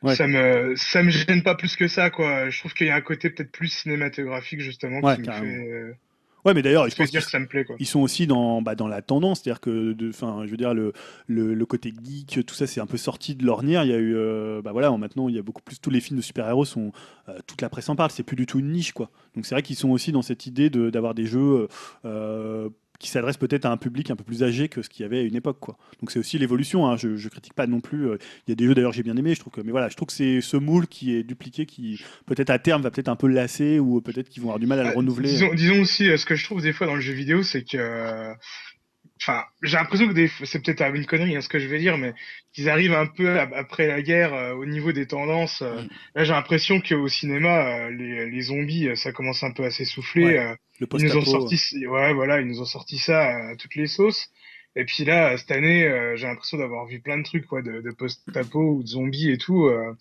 Ouais. 0.02 0.16
Ça 0.16 0.28
me 0.28 0.74
ça 0.76 1.04
me 1.04 1.12
gêne 1.12 1.44
pas 1.44 1.56
plus 1.56 1.76
que 1.76 1.88
ça 1.88 2.10
quoi. 2.10 2.50
Je 2.50 2.60
trouve 2.60 2.74
qu'il 2.74 2.88
y 2.88 2.90
a 2.90 2.96
un 2.96 3.02
côté 3.02 3.30
peut-être 3.30 3.52
plus 3.52 3.68
cinématographique 3.68 4.62
justement 4.62 5.02
Ouais, 5.02 5.16
qui 5.16 5.22
me 5.22 5.32
fait, 5.32 5.68
euh, 5.68 5.94
Ouais, 6.45 6.53
mais 6.53 6.61
d'ailleurs, 6.61 6.90
je 6.90 6.95
pense 6.95 7.11
dire 7.11 7.24
que 7.26 7.30
ça 7.32 7.40
me 7.40 7.48
plaît 7.48 7.66
quoi. 7.66 7.76
ils 7.80 7.86
sont 7.86 7.99
aussi 7.99 8.26
dans, 8.28 8.61
bah, 8.61 8.76
dans 8.76 8.88
la 8.88 9.02
tendance, 9.02 9.41
c'est-à-dire 9.41 9.60
que, 9.60 9.95
enfin, 10.10 10.44
je 10.45 10.52
veux 10.52 10.57
dire, 10.57 10.74
le, 10.74 10.94
le, 11.28 11.53
le 11.53 11.66
côté 11.66 11.94
geek, 12.03 12.45
tout 12.45 12.56
ça, 12.56 12.66
c'est 12.68 12.80
un 12.80 12.86
peu 12.86 12.98
sorti 12.98 13.36
de 13.36 13.45
l'ornière. 13.45 13.84
Il 13.84 13.90
y 13.90 13.94
a 13.94 13.98
eu, 13.98 14.16
euh, 14.16 14.61
bah 14.61 14.72
voilà, 14.72 14.90
maintenant, 14.98 15.28
il 15.30 15.36
y 15.36 15.40
a 15.40 15.41
beaucoup 15.41 15.61
plus, 15.61 15.80
tous 15.80 15.90
les 15.90 15.99
films 15.99 16.18
de 16.18 16.24
super-héros 16.24 16.66
sont, 16.66 16.91
euh, 17.28 17.38
toute 17.45 17.61
la 17.61 17.70
presse 17.70 17.90
en 17.90 17.95
parle, 17.95 18.11
c'est 18.11 18.24
plus 18.24 18.36
du 18.38 18.45
tout 18.45 18.60
une 18.60 18.72
niche, 18.72 18.94
quoi. 18.94 19.10
Donc 19.36 19.45
c'est 19.45 19.53
vrai 19.56 19.61
qu'ils 19.64 19.76
sont 19.76 19.90
aussi 19.90 20.11
dans 20.11 20.22
cette 20.22 20.45
idée 20.45 20.70
de- 20.70 20.90
d'avoir 20.90 21.14
des 21.14 21.26
jeux 21.26 21.68
euh, 22.06 22.70
qui 23.00 23.10
s'adressent 23.10 23.38
peut-être 23.38 23.66
à 23.66 23.72
un 23.72 23.78
public 23.78 24.12
un 24.12 24.16
peu 24.18 24.24
plus 24.26 24.44
âgé 24.44 24.68
que 24.70 24.82
ce 24.82 24.90
qu'il 24.90 25.04
y 25.04 25.06
avait 25.06 25.20
à 25.20 25.24
une 25.24 25.36
époque, 25.36 25.58
quoi. 25.60 25.78
Donc 26.02 26.12
c'est 26.12 26.20
aussi 26.20 26.38
l'évolution. 26.38 26.86
hein. 26.88 26.98
Je, 26.98 27.16
je 27.16 27.30
critique 27.30 27.54
pas 27.54 27.66
non 27.66 27.80
plus. 27.80 28.10
euh, 28.10 28.18
Il 28.48 28.52
y 28.52 28.54
a 28.54 28.56
des 28.56 28.66
jeux 28.66 28.76
d'ailleurs 28.76 28.92
que 28.92 28.98
j'ai 28.98 29.04
bien 29.04 29.16
aimé. 29.16 29.34
Je 29.36 29.40
trouve 29.40 29.54
que, 29.54 29.62
mais 29.62 29.72
voilà, 29.72 29.88
je 29.90 29.96
trouve 29.96 30.08
que 30.08 30.14
c'est 30.14 30.42
ce 30.42 30.58
moule 30.58 30.86
qui 30.88 31.16
est 31.16 31.24
dupliqué, 31.24 31.66
qui 31.66 32.00
peut-être 32.26 32.50
à 32.50 32.60
terme 32.60 32.82
va 32.82 32.92
peut-être 32.92 33.08
un 33.08 33.16
peu 33.16 33.28
lasser 33.28 33.80
ou 33.80 34.02
peut-être 34.02 34.28
qu'ils 34.30 34.42
vont 34.44 34.50
avoir 34.50 34.60
du 34.60 34.68
mal 34.68 34.80
à 34.80 34.84
le 34.84 34.90
Ah, 34.90 34.94
renouveler. 34.98 35.30
Disons, 35.30 35.54
disons 35.54 35.80
aussi, 35.82 36.10
euh, 36.10 36.18
ce 36.18 36.26
que 36.26 36.36
je 36.36 36.44
trouve 36.44 36.62
des 36.62 36.74
fois 36.74 36.88
dans 36.88 36.96
le 36.96 37.02
jeu 37.02 37.14
vidéo, 37.14 37.42
c'est 37.42 37.64
que, 37.64 37.78
euh, 37.78 38.34
enfin, 39.22 39.44
j'ai 39.62 39.78
l'impression 39.78 40.08
que 40.08 40.14
des 40.14 40.28
c'est 40.46 40.62
peut-être 40.64 40.82
une 40.96 41.06
connerie, 41.06 41.36
hein, 41.36 41.41
ce 41.41 41.50
que 41.50 41.60
je 41.60 41.68
vais 41.68 41.80
dire, 41.80 41.98
mais 41.98 42.14
qu'ils 42.54 42.70
arrivent 42.70 42.94
un 42.94 43.06
peu 43.08 43.40
ap- 43.40 43.54
après 43.56 43.88
la 43.88 44.02
guerre 44.02 44.34
euh, 44.34 44.54
au 44.54 44.66
niveau 44.66 44.91
des 44.91 45.08
tendances. 45.08 45.62
euh, 45.62 45.84
Mm. 45.84 45.88
Là, 46.16 46.24
j'ai 46.24 46.34
l'impression 46.34 46.82
qu'au 46.82 47.08
cinéma, 47.08 47.88
euh, 47.88 47.91
les, 47.91 48.30
les 48.30 48.41
zombies, 48.41 48.88
euh, 48.90 48.96
ça 48.96 49.12
commence 49.12 49.44
un 49.44 49.52
peu 49.52 49.64
à 49.66 49.72
s'essouffler. 49.72 50.24
Ouais, 50.24 50.38
euh, 50.40 50.56
ils 50.94 51.04
nous 51.04 51.16
ont 51.18 51.22
sorti, 51.26 51.88
ouais, 51.88 52.14
voilà, 52.14 52.41
ils 52.41 52.48
nous 52.48 52.62
ont 52.62 52.66
sorti 52.66 52.98
ça 52.98 53.50
à 53.50 53.56
toutes 53.56 53.76
les 53.76 53.88
sauces. 53.88 54.30
Et 54.76 54.86
puis 54.86 55.04
là, 55.06 55.38
cette 55.38 55.52
année, 55.52 55.84
euh, 55.86 56.16
j'ai 56.16 56.28
l'impression 56.28 56.58
d'avoir 56.58 56.86
vu 56.86 57.00
plein 57.02 57.18
de 57.18 57.24
trucs, 57.24 57.46
quoi, 57.46 57.62
de, 57.62 57.82
de 57.82 57.91
post-apo 57.91 58.60
ou 58.76 58.84
de 58.84 58.88
zombies 58.88 59.32
et 59.32 59.38
tout. 59.38 59.66
euh. 59.68 59.94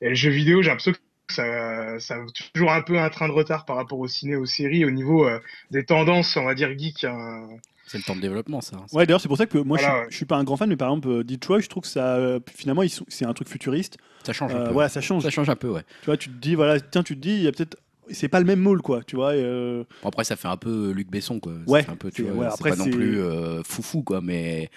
et 0.00 0.08
le 0.10 0.14
jeu 0.14 0.30
vidéo, 0.30 0.62
j'ai 0.62 0.70
l'impression 0.70 0.92
que 0.92 0.98
ça, 1.34 1.98
ça 2.00 2.16
a 2.16 2.26
toujours 2.54 2.72
un 2.72 2.82
peu 2.82 2.98
un 2.98 3.10
train 3.10 3.28
de 3.28 3.32
retard 3.32 3.64
par 3.64 3.76
rapport 3.76 3.98
au 3.98 4.08
ciné, 4.08 4.36
aux 4.36 4.46
séries, 4.46 4.84
au 4.84 4.90
niveau 4.90 5.26
euh, 5.26 5.40
des 5.70 5.84
tendances, 5.84 6.36
on 6.36 6.44
va 6.44 6.54
dire, 6.54 6.76
geek. 6.78 7.04
hein. 7.04 7.48
C'est 7.86 7.98
le 7.98 8.04
temps 8.04 8.16
de 8.16 8.20
développement, 8.20 8.60
ça. 8.60 8.76
hein. 8.76 8.86
Ouais, 8.92 9.06
d'ailleurs, 9.06 9.20
c'est 9.20 9.28
pour 9.28 9.36
ça 9.36 9.46
que 9.46 9.58
moi, 9.58 9.76
je, 9.78 9.82
Voilà, 9.84 9.98
suis, 9.98 10.04
ouais. 10.06 10.10
je 10.10 10.16
suis 10.16 10.24
pas 10.26 10.36
un 10.36 10.44
grand 10.44 10.56
fan, 10.56 10.68
mais 10.68 10.76
par 10.76 10.88
exemple, 10.88 11.08
euh, 11.08 11.22
Detroit, 11.24 11.60
je 11.60 11.68
trouve 11.68 11.82
que 11.84 11.88
ça, 11.88 12.16
euh, 12.16 12.40
finalement, 12.54 12.82
c'est 13.08 13.24
un 13.24 13.32
truc 13.32 13.48
futuriste. 13.48 13.96
Ça 14.24 14.32
change 14.32 14.52
un 14.54 14.58
Euh, 14.58 14.66
peu. 14.66 14.72
voilà, 14.72 14.88
ça 14.88 15.00
change. 15.00 15.22
Ça 15.22 15.30
change 15.30 15.48
un 15.48 15.56
peu, 15.56 15.68
ouais. 15.68 15.82
Tu 16.00 16.06
vois, 16.06 16.16
tu 16.16 16.28
te 16.28 16.34
dis, 16.34 16.54
voilà, 16.56 16.80
tiens, 16.80 17.02
tu 17.04 17.14
te 17.16 17.20
dis, 17.20 17.30
il 17.34 17.42
y 17.42 17.46
a 17.46 17.52
peut-être. 17.52 17.76
C'est 18.10 18.28
pas 18.28 18.38
le 18.40 18.46
même 18.46 18.60
moule, 18.60 18.82
quoi, 18.82 19.02
tu 19.04 19.16
vois. 19.16 19.34
et, 19.36 19.42
euh, 19.42 19.84
Bon, 20.02 20.08
après, 20.08 20.24
ça 20.24 20.36
fait 20.36 20.48
un 20.48 20.56
peu 20.56 20.90
Luc 20.92 21.08
Besson, 21.10 21.40
quoi. 21.40 21.52
Ça 21.66 21.72
Ouais, 21.72 21.82
fait 21.82 21.90
un 21.90 21.96
peu, 21.96 22.08
c'est- 22.10 22.16
tu 22.16 22.22
vois, 22.22 22.32
ouais, 22.34 22.46
c'est 22.50 22.54
après, 22.54 22.70
pas 22.70 22.76
non 22.76 22.84
c'est- 22.84 22.90
plus 22.90 23.20
euh, 23.20 23.62
foufou, 23.64 24.02
quoi, 24.02 24.20
mais. 24.20 24.68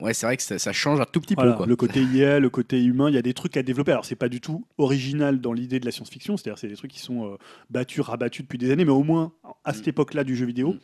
Ouais, 0.00 0.12
c'est 0.12 0.26
vrai 0.26 0.36
que 0.36 0.42
ça, 0.42 0.58
ça 0.58 0.74
change 0.74 1.00
un 1.00 1.06
tout 1.06 1.22
petit 1.22 1.34
Voilà, 1.34 1.52
peu, 1.52 1.56
quoi. 1.56 1.66
le 1.66 1.74
côté 1.74 2.02
IA, 2.04 2.38
le 2.38 2.50
côté 2.50 2.82
humain, 2.84 3.08
il 3.08 3.14
y 3.14 3.18
a 3.18 3.22
des 3.22 3.32
trucs 3.32 3.56
à 3.56 3.62
développer. 3.62 3.92
Alors, 3.92 4.04
c'est 4.04 4.14
pas 4.14 4.28
du 4.28 4.42
tout 4.42 4.66
original 4.76 5.40
dans 5.40 5.54
l'idée 5.54 5.80
de 5.80 5.86
la 5.86 5.90
science-fiction, 5.90 6.36
c'est-à-dire 6.36 6.58
c'est 6.58 6.68
des 6.68 6.76
trucs 6.76 6.90
qui 6.90 6.98
sont 7.00 7.26
euh, 7.32 7.36
battus, 7.70 8.00
rabattus 8.02 8.42
depuis 8.42 8.58
des 8.58 8.70
années, 8.70 8.84
mais 8.84 8.90
au 8.92 9.02
moins 9.02 9.32
à 9.64 9.72
cette 9.72 9.86
Mm. 9.86 9.90
époque-là 9.90 10.24
du 10.24 10.36
jeu 10.36 10.44
vidéo, 10.44 10.76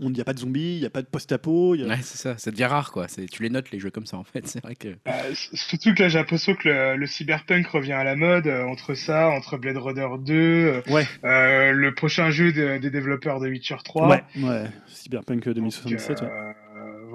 On 0.00 0.10
n'y 0.10 0.20
a 0.20 0.24
pas 0.24 0.34
de 0.34 0.38
zombies, 0.40 0.74
il 0.76 0.80
n'y 0.80 0.86
a 0.86 0.90
pas 0.90 1.00
de 1.02 1.06
post-apo. 1.06 1.74
il 1.74 1.84
a- 1.84 1.88
Ouais, 1.88 1.98
c'est 2.02 2.18
ça. 2.18 2.36
Ça 2.36 2.50
devient 2.50 2.64
rare, 2.66 2.92
quoi. 2.92 3.08
C'est- 3.08 3.26
Tu 3.26 3.42
les 3.42 3.48
notes, 3.50 3.70
les 3.70 3.78
jeux 3.80 3.90
comme 3.90 4.04
ça, 4.06 4.16
en 4.18 4.24
fait. 4.24 4.46
C'est 4.46 4.62
vrai 4.62 4.74
que. 4.76 4.88
Euh, 4.88 5.12
surtout 5.54 5.94
que 5.94 6.02
là, 6.02 6.08
j'ai 6.10 6.18
l'impression 6.18 6.54
que 6.54 6.68
le, 6.68 6.96
le 6.96 7.06
cyberpunk 7.06 7.66
revient 7.68 7.92
à 7.94 8.04
la 8.04 8.14
mode, 8.16 8.46
euh, 8.46 8.64
entre 8.64 8.94
ça, 8.94 9.28
entre 9.28 9.56
Blade 9.56 9.78
Runner 9.78 10.06
2, 10.20 10.34
euh, 10.34 10.82
Ouais, 10.92 11.06
euh, 11.24 11.72
le 11.72 11.94
prochain 11.94 12.30
jeu 12.30 12.52
de- 12.52 12.78
des 12.78 12.90
développeurs 12.90 13.40
de 13.40 13.48
Witcher 13.48 13.76
3. 13.84 14.08
ouais, 14.08 14.22
ouais. 14.36 14.64
Cyberpunk 14.86 15.44
Donc, 15.46 15.54
2077. 15.54 16.20
ouais. 16.22 16.28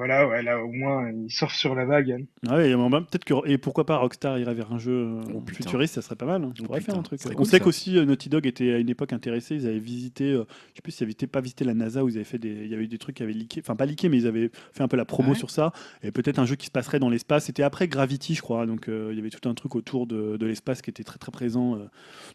Euh, 0.02 0.06
voilà, 0.06 0.28
ouais, 0.28 0.42
là, 0.44 0.64
au 0.64 0.72
moins, 0.72 1.10
ils 1.12 1.30
surfent 1.30 1.56
sur 1.56 1.76
la 1.76 1.86
vague. 1.86 2.12
hein. 2.12 2.24
Ah 2.50 2.58
bah, 2.90 3.02
peut-être 3.10 3.24
que 3.26 3.34
et 3.48 3.58
pourquoi 3.58 3.86
pas 3.86 3.98
Rockstar 3.98 4.38
irait 4.40 4.54
vers 4.54 4.72
un 4.74 4.80
jeu 4.80 4.92
euh, 4.92 5.22
Oh, 5.34 5.44
futuriste, 5.48 5.96
ça 5.96 6.02
serait 6.02 6.16
pas 6.16 6.26
mal. 6.26 6.44
hein. 6.44 6.54
On 6.60 6.64
Oh, 6.64 6.66
pourrait 6.66 6.80
putain, 6.80 6.94
faire 6.94 7.00
un 7.00 7.04
truc. 7.04 7.22
serait 7.22 7.34
On 7.36 7.38
cool, 7.38 7.46
sait 7.46 7.60
qu'aussi 7.60 7.98
euh, 7.98 8.06
Naughty 8.06 8.30
Dog 8.30 8.48
était 8.48 8.74
à 8.74 8.78
une 8.80 8.90
époque 8.90 9.14
intéressé. 9.14 9.56
Ils 9.56 9.68
avaient 9.68 9.80
visité, 9.80 10.26
euh, 10.32 10.44
je 10.72 10.76
sais 10.78 10.82
plus 10.84 10.92
s'ils 10.92 11.04
avaient 11.06 11.12
été- 11.12 11.28
pas 11.28 11.42
visité 11.42 11.64
la 11.66 11.74
NASA 11.74 12.04
où 12.04 12.10
ils 12.10 12.16
avaient 12.16 12.24
fait 12.24 12.38
des, 12.40 12.50
il 12.50 12.68
y 12.68 12.74
avait 12.74 12.86
eu 12.86 12.88
des 12.88 12.98
trucs 12.98 13.16
qui 13.18 13.24
avaient 13.24 13.34
leaké, 13.34 13.62
enfin 13.64 13.76
pas 13.76 13.86
leaké, 13.86 14.10
mais 14.10 14.18
ils 14.18 14.28
avaient 14.28 14.50
fait 14.74 14.84
un 14.84 14.88
peu 14.88 14.98
la 14.98 15.06
promo 15.06 15.30
Ouais. 15.32 15.36
sur 15.36 15.50
ça. 15.50 15.72
Et 16.04 16.12
peut-être 16.12 16.40
un 16.40 16.46
jeu 16.46 16.56
qui 16.56 16.66
se 16.66 16.72
passerait 16.72 17.00
dans 17.00 17.10
l'espace. 17.10 17.46
C'était 17.46 17.64
après 17.64 17.88
Gravity, 17.88 18.34
je 18.36 18.42
crois. 18.42 18.66
Donc 18.66 18.90
euh, 18.90 19.10
il 19.12 19.18
y 19.18 19.20
avait 19.20 19.30
tout 19.30 19.48
un 19.48 19.54
truc 19.54 19.76
autour 19.76 20.08
de, 20.08 20.38
de 20.38 20.46
l'espace 20.46 20.82
qui 20.82 20.90
était 20.90 21.04
très 21.04 21.20
très 21.20 21.32
présent. 21.32 21.76
euh, 21.76 21.80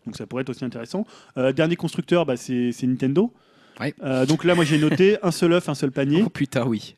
donc 0.05 0.17
ça 0.17 0.27
pourrait 0.27 0.43
être 0.43 0.51
aussi 0.51 0.65
intéressant. 0.65 1.05
Euh, 1.37 1.53
dernier 1.53 1.77
constructeur, 1.77 2.27
bah, 2.27 2.37
c'est 2.37 2.71
c'est 2.73 2.87
Nintendo. 2.87 3.33
Ouais. 3.81 3.95
Euh, 4.03 4.25
donc 4.27 4.45
là, 4.45 4.55
moi 4.55 4.65
j'ai 4.65 4.79
noté 4.79 5.19
un 5.23 5.31
seul 5.31 5.53
œuf, 5.53 5.69
un 5.69 5.75
seul 5.75 5.91
panier. 5.93 6.23
Oh 6.25 6.29
putain, 6.31 6.67
oui. 6.67 6.97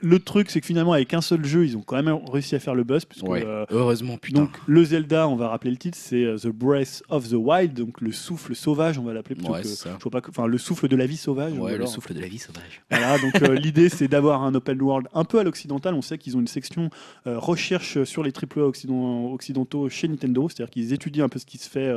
Le 0.00 0.18
truc, 0.18 0.50
c'est 0.50 0.60
que 0.60 0.66
finalement, 0.66 0.92
avec 0.92 1.12
un 1.14 1.20
seul 1.20 1.44
jeu, 1.44 1.64
ils 1.66 1.76
ont 1.76 1.82
quand 1.82 2.00
même 2.02 2.18
réussi 2.30 2.54
à 2.54 2.60
faire 2.60 2.74
le 2.74 2.84
buzz. 2.84 3.04
Puisque, 3.04 3.26
Ouais. 3.26 3.44
euh, 3.44 3.64
Heureusement, 3.70 4.16
putain. 4.16 4.42
donc 4.42 4.50
le 4.66 4.84
Zelda, 4.84 5.28
on 5.28 5.36
va 5.36 5.48
rappeler 5.48 5.70
le 5.70 5.76
titre, 5.76 5.98
c'est 6.00 6.24
euh, 6.24 6.36
The 6.36 6.48
Breath 6.48 7.02
of 7.08 7.28
the 7.28 7.34
Wild, 7.34 7.74
donc 7.74 8.00
le 8.00 8.12
souffle 8.12 8.54
sauvage, 8.54 8.98
on 8.98 9.02
va 9.02 9.12
l'appeler 9.12 9.34
plutôt 9.34 9.52
Ouais, 9.52 9.62
que, 9.62 9.68
c'est 9.68 9.74
ça. 9.88 9.96
je 9.98 10.02
vois 10.08 10.20
pas, 10.20 10.28
enfin 10.28 10.46
le 10.46 10.58
souffle 10.58 10.88
de 10.88 10.96
la 10.96 11.06
vie 11.06 11.16
sauvage. 11.16 11.52
ou 11.54 11.62
Ouais, 11.62 11.70
le 11.72 11.76
alors- 11.78 11.88
souffle 11.88 12.14
de 12.14 12.20
la 12.20 12.28
vie 12.28 12.38
sauvage. 12.38 12.82
Voilà, 12.90 13.18
donc 13.18 13.42
euh, 13.42 13.54
l'idée 13.54 13.88
c'est 13.88 14.08
d'avoir 14.08 14.42
un 14.44 14.54
open 14.54 14.80
world 14.80 15.08
un 15.14 15.24
peu 15.24 15.38
à 15.38 15.42
l'occidental. 15.44 15.94
On 15.94 16.02
sait 16.02 16.18
qu'ils 16.18 16.36
ont 16.36 16.40
une 16.40 16.46
section 16.46 16.90
recherche 17.26 18.02
sur 18.04 18.22
les 18.22 18.32
AAA 18.32 18.62
occident- 18.64 19.32
occidentaux 19.32 19.88
chez 19.88 20.08
Nintendo, 20.08 20.48
c'est-à-dire 20.48 20.70
qu'ils 20.70 20.92
étudient 20.92 21.24
un 21.24 21.28
peu 21.28 21.38
ce 21.38 21.46
qui 21.46 21.58
se 21.58 21.68
fait. 21.68 21.92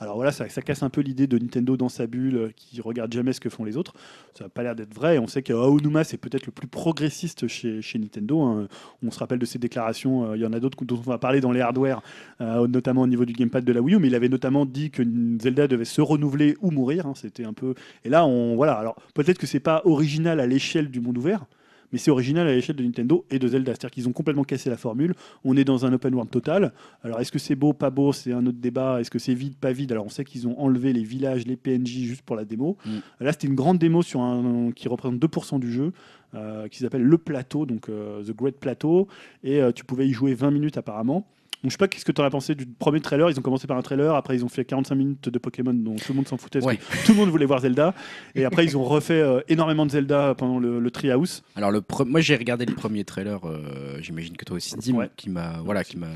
alors 0.00 0.16
voilà, 0.16 0.32
ça, 0.32 0.48
ça 0.48 0.62
casse 0.62 0.82
un 0.82 0.90
peu 0.90 1.00
l'idée 1.00 1.26
de 1.26 1.38
Nintendo 1.38 1.76
dans 1.76 1.88
sa 1.88 2.06
bulle, 2.06 2.52
qui 2.56 2.80
regarde 2.80 3.12
jamais 3.12 3.27
ce 3.32 3.40
que 3.40 3.48
font 3.48 3.64
les 3.64 3.76
autres. 3.76 3.92
Ça 4.34 4.44
n'a 4.44 4.50
pas 4.50 4.62
l'air 4.62 4.74
d'être 4.76 4.94
vrai. 4.94 5.18
On 5.18 5.26
sait 5.26 5.42
que 5.42 5.52
Aonuma 5.52 6.04
c'est 6.04 6.16
peut-être 6.18 6.46
le 6.46 6.52
plus 6.52 6.68
progressiste 6.68 7.48
chez, 7.48 7.82
chez 7.82 7.98
Nintendo. 7.98 8.40
hein. 8.42 8.68
On 9.02 9.10
se 9.10 9.18
rappelle 9.18 9.38
de 9.38 9.44
ses 9.46 9.58
déclarations. 9.58 10.30
euh, 10.30 10.36
Il 10.36 10.42
y 10.42 10.46
en 10.46 10.52
a 10.52 10.60
d'autres 10.60 10.84
dont 10.84 10.96
on 10.98 11.10
va 11.10 11.18
parler 11.18 11.40
dans 11.40 11.52
les 11.52 11.60
hardware, 11.60 12.00
euh, 12.40 12.66
notamment 12.68 13.02
au 13.02 13.06
niveau 13.06 13.24
du 13.24 13.32
gamepad 13.32 13.64
de 13.64 13.72
la 13.72 13.80
Wii 13.80 13.96
U. 13.96 13.98
Mais 13.98 14.08
il 14.08 14.14
avait 14.14 14.28
notamment 14.28 14.66
dit 14.66 14.90
que 14.90 15.02
Zelda 15.40 15.66
devait 15.68 15.84
se 15.84 16.00
renouveler 16.00 16.56
ou 16.60 16.70
mourir. 16.70 17.06
hein. 17.06 17.12
C'était 17.16 17.44
un 17.44 17.52
peu. 17.52 17.74
Et 18.04 18.08
là, 18.08 18.24
on 18.26 18.56
voilà. 18.56 18.74
Alors 18.74 18.96
peut-être 19.14 19.38
que 19.38 19.46
c'est 19.46 19.60
pas 19.60 19.82
original 19.84 20.40
à 20.40 20.46
l'échelle 20.46 20.90
du 20.90 21.00
monde 21.00 21.18
ouvert. 21.18 21.46
Mais 21.92 21.98
c'est 21.98 22.10
original 22.10 22.46
à 22.46 22.54
l'échelle 22.54 22.76
de 22.76 22.82
Nintendo 22.82 23.24
et 23.30 23.38
de 23.38 23.48
Zelda. 23.48 23.72
C'est-à-dire 23.72 23.90
qu'ils 23.90 24.08
ont 24.08 24.12
complètement 24.12 24.44
cassé 24.44 24.70
la 24.70 24.76
formule. 24.76 25.14
On 25.44 25.56
est 25.56 25.64
dans 25.64 25.86
un 25.86 25.92
open 25.92 26.14
world 26.14 26.30
total. 26.30 26.72
Alors, 27.02 27.20
est-ce 27.20 27.32
que 27.32 27.38
c'est 27.38 27.54
beau, 27.54 27.72
pas 27.72 27.90
beau 27.90 28.12
C'est 28.12 28.32
un 28.32 28.44
autre 28.46 28.58
débat. 28.58 29.00
Est-ce 29.00 29.10
que 29.10 29.18
c'est 29.18 29.34
vide, 29.34 29.56
pas 29.56 29.72
vide? 29.72 29.92
Alors, 29.92 30.06
on 30.06 30.10
sait 30.10 30.24
qu'ils 30.24 30.46
ont 30.46 30.58
enlevé 30.60 30.92
les 30.92 31.02
villages, 31.02 31.46
les 31.46 31.56
PNJ 31.56 32.00
juste 32.00 32.22
pour 32.22 32.36
la 32.36 32.44
démo. 32.44 32.76
Mm. 32.84 32.90
Là, 33.20 33.32
c'était 33.32 33.46
une 33.46 33.54
grande 33.54 33.78
démo 33.78 34.02
sur 34.02 34.20
un, 34.20 34.70
qui 34.72 34.88
représente 34.88 35.18
2% 35.18 35.60
du 35.60 35.72
jeu, 35.72 35.92
euh, 36.34 36.68
qui 36.68 36.80
s'appelle 36.80 37.02
Le 37.02 37.18
Plateau, 37.18 37.64
donc 37.66 37.88
euh, 37.88 38.22
The 38.22 38.32
Great 38.36 38.58
Plateau. 38.58 39.08
Et 39.42 39.60
euh, 39.60 39.72
tu 39.72 39.84
pouvais 39.84 40.06
y 40.06 40.12
jouer 40.12 40.34
20 40.34 40.50
minutes 40.50 40.76
apparemment. 40.76 41.26
Donc, 41.62 41.70
je 41.70 41.74
sais 41.74 41.78
pas 41.78 41.88
qu'est-ce 41.88 42.04
que 42.04 42.12
tu 42.12 42.20
en 42.20 42.24
as 42.24 42.30
pensé 42.30 42.54
du 42.54 42.66
premier 42.66 43.00
trailer? 43.00 43.28
Ils 43.30 43.38
ont 43.38 43.42
commencé 43.42 43.66
par 43.66 43.76
un 43.76 43.82
trailer, 43.82 44.14
après 44.14 44.36
ils 44.36 44.44
ont 44.44 44.48
fait 44.48 44.64
45 44.64 44.94
minutes 44.94 45.28
de 45.28 45.38
Pokémon 45.40 45.74
dont 45.74 45.96
tout 45.96 46.12
le 46.12 46.14
monde 46.14 46.28
s'en 46.28 46.36
foutait. 46.36 46.60
parce 46.60 46.70
Ouais. 46.72 46.76
que 46.76 47.06
Tout 47.06 47.12
le 47.12 47.18
monde 47.18 47.30
voulait 47.30 47.46
voir 47.46 47.60
Zelda. 47.60 47.94
Et 48.36 48.44
après, 48.44 48.64
ils 48.64 48.76
ont 48.76 48.84
refait 48.84 49.20
euh, 49.20 49.40
énormément 49.48 49.84
de 49.84 49.90
Zelda 49.90 50.34
pendant 50.36 50.60
le, 50.60 50.78
le 50.78 50.90
Treehouse. 50.92 51.42
Alors 51.56 51.72
le 51.72 51.80
pre- 51.80 52.04
moi 52.06 52.20
j'ai 52.20 52.36
regardé 52.36 52.64
le 52.64 52.74
premier 52.76 53.02
trailer, 53.04 53.40
euh, 53.44 53.98
j'imagine 54.00 54.36
que 54.36 54.44
toi 54.44 54.56
aussi 54.56 54.76
Dim, 54.76 54.94
Ouais. 54.94 55.10
qui 55.16 55.30
m'a 55.30 55.60
voilà 55.64 55.82
qui 55.82 55.96
m'a 55.96 56.06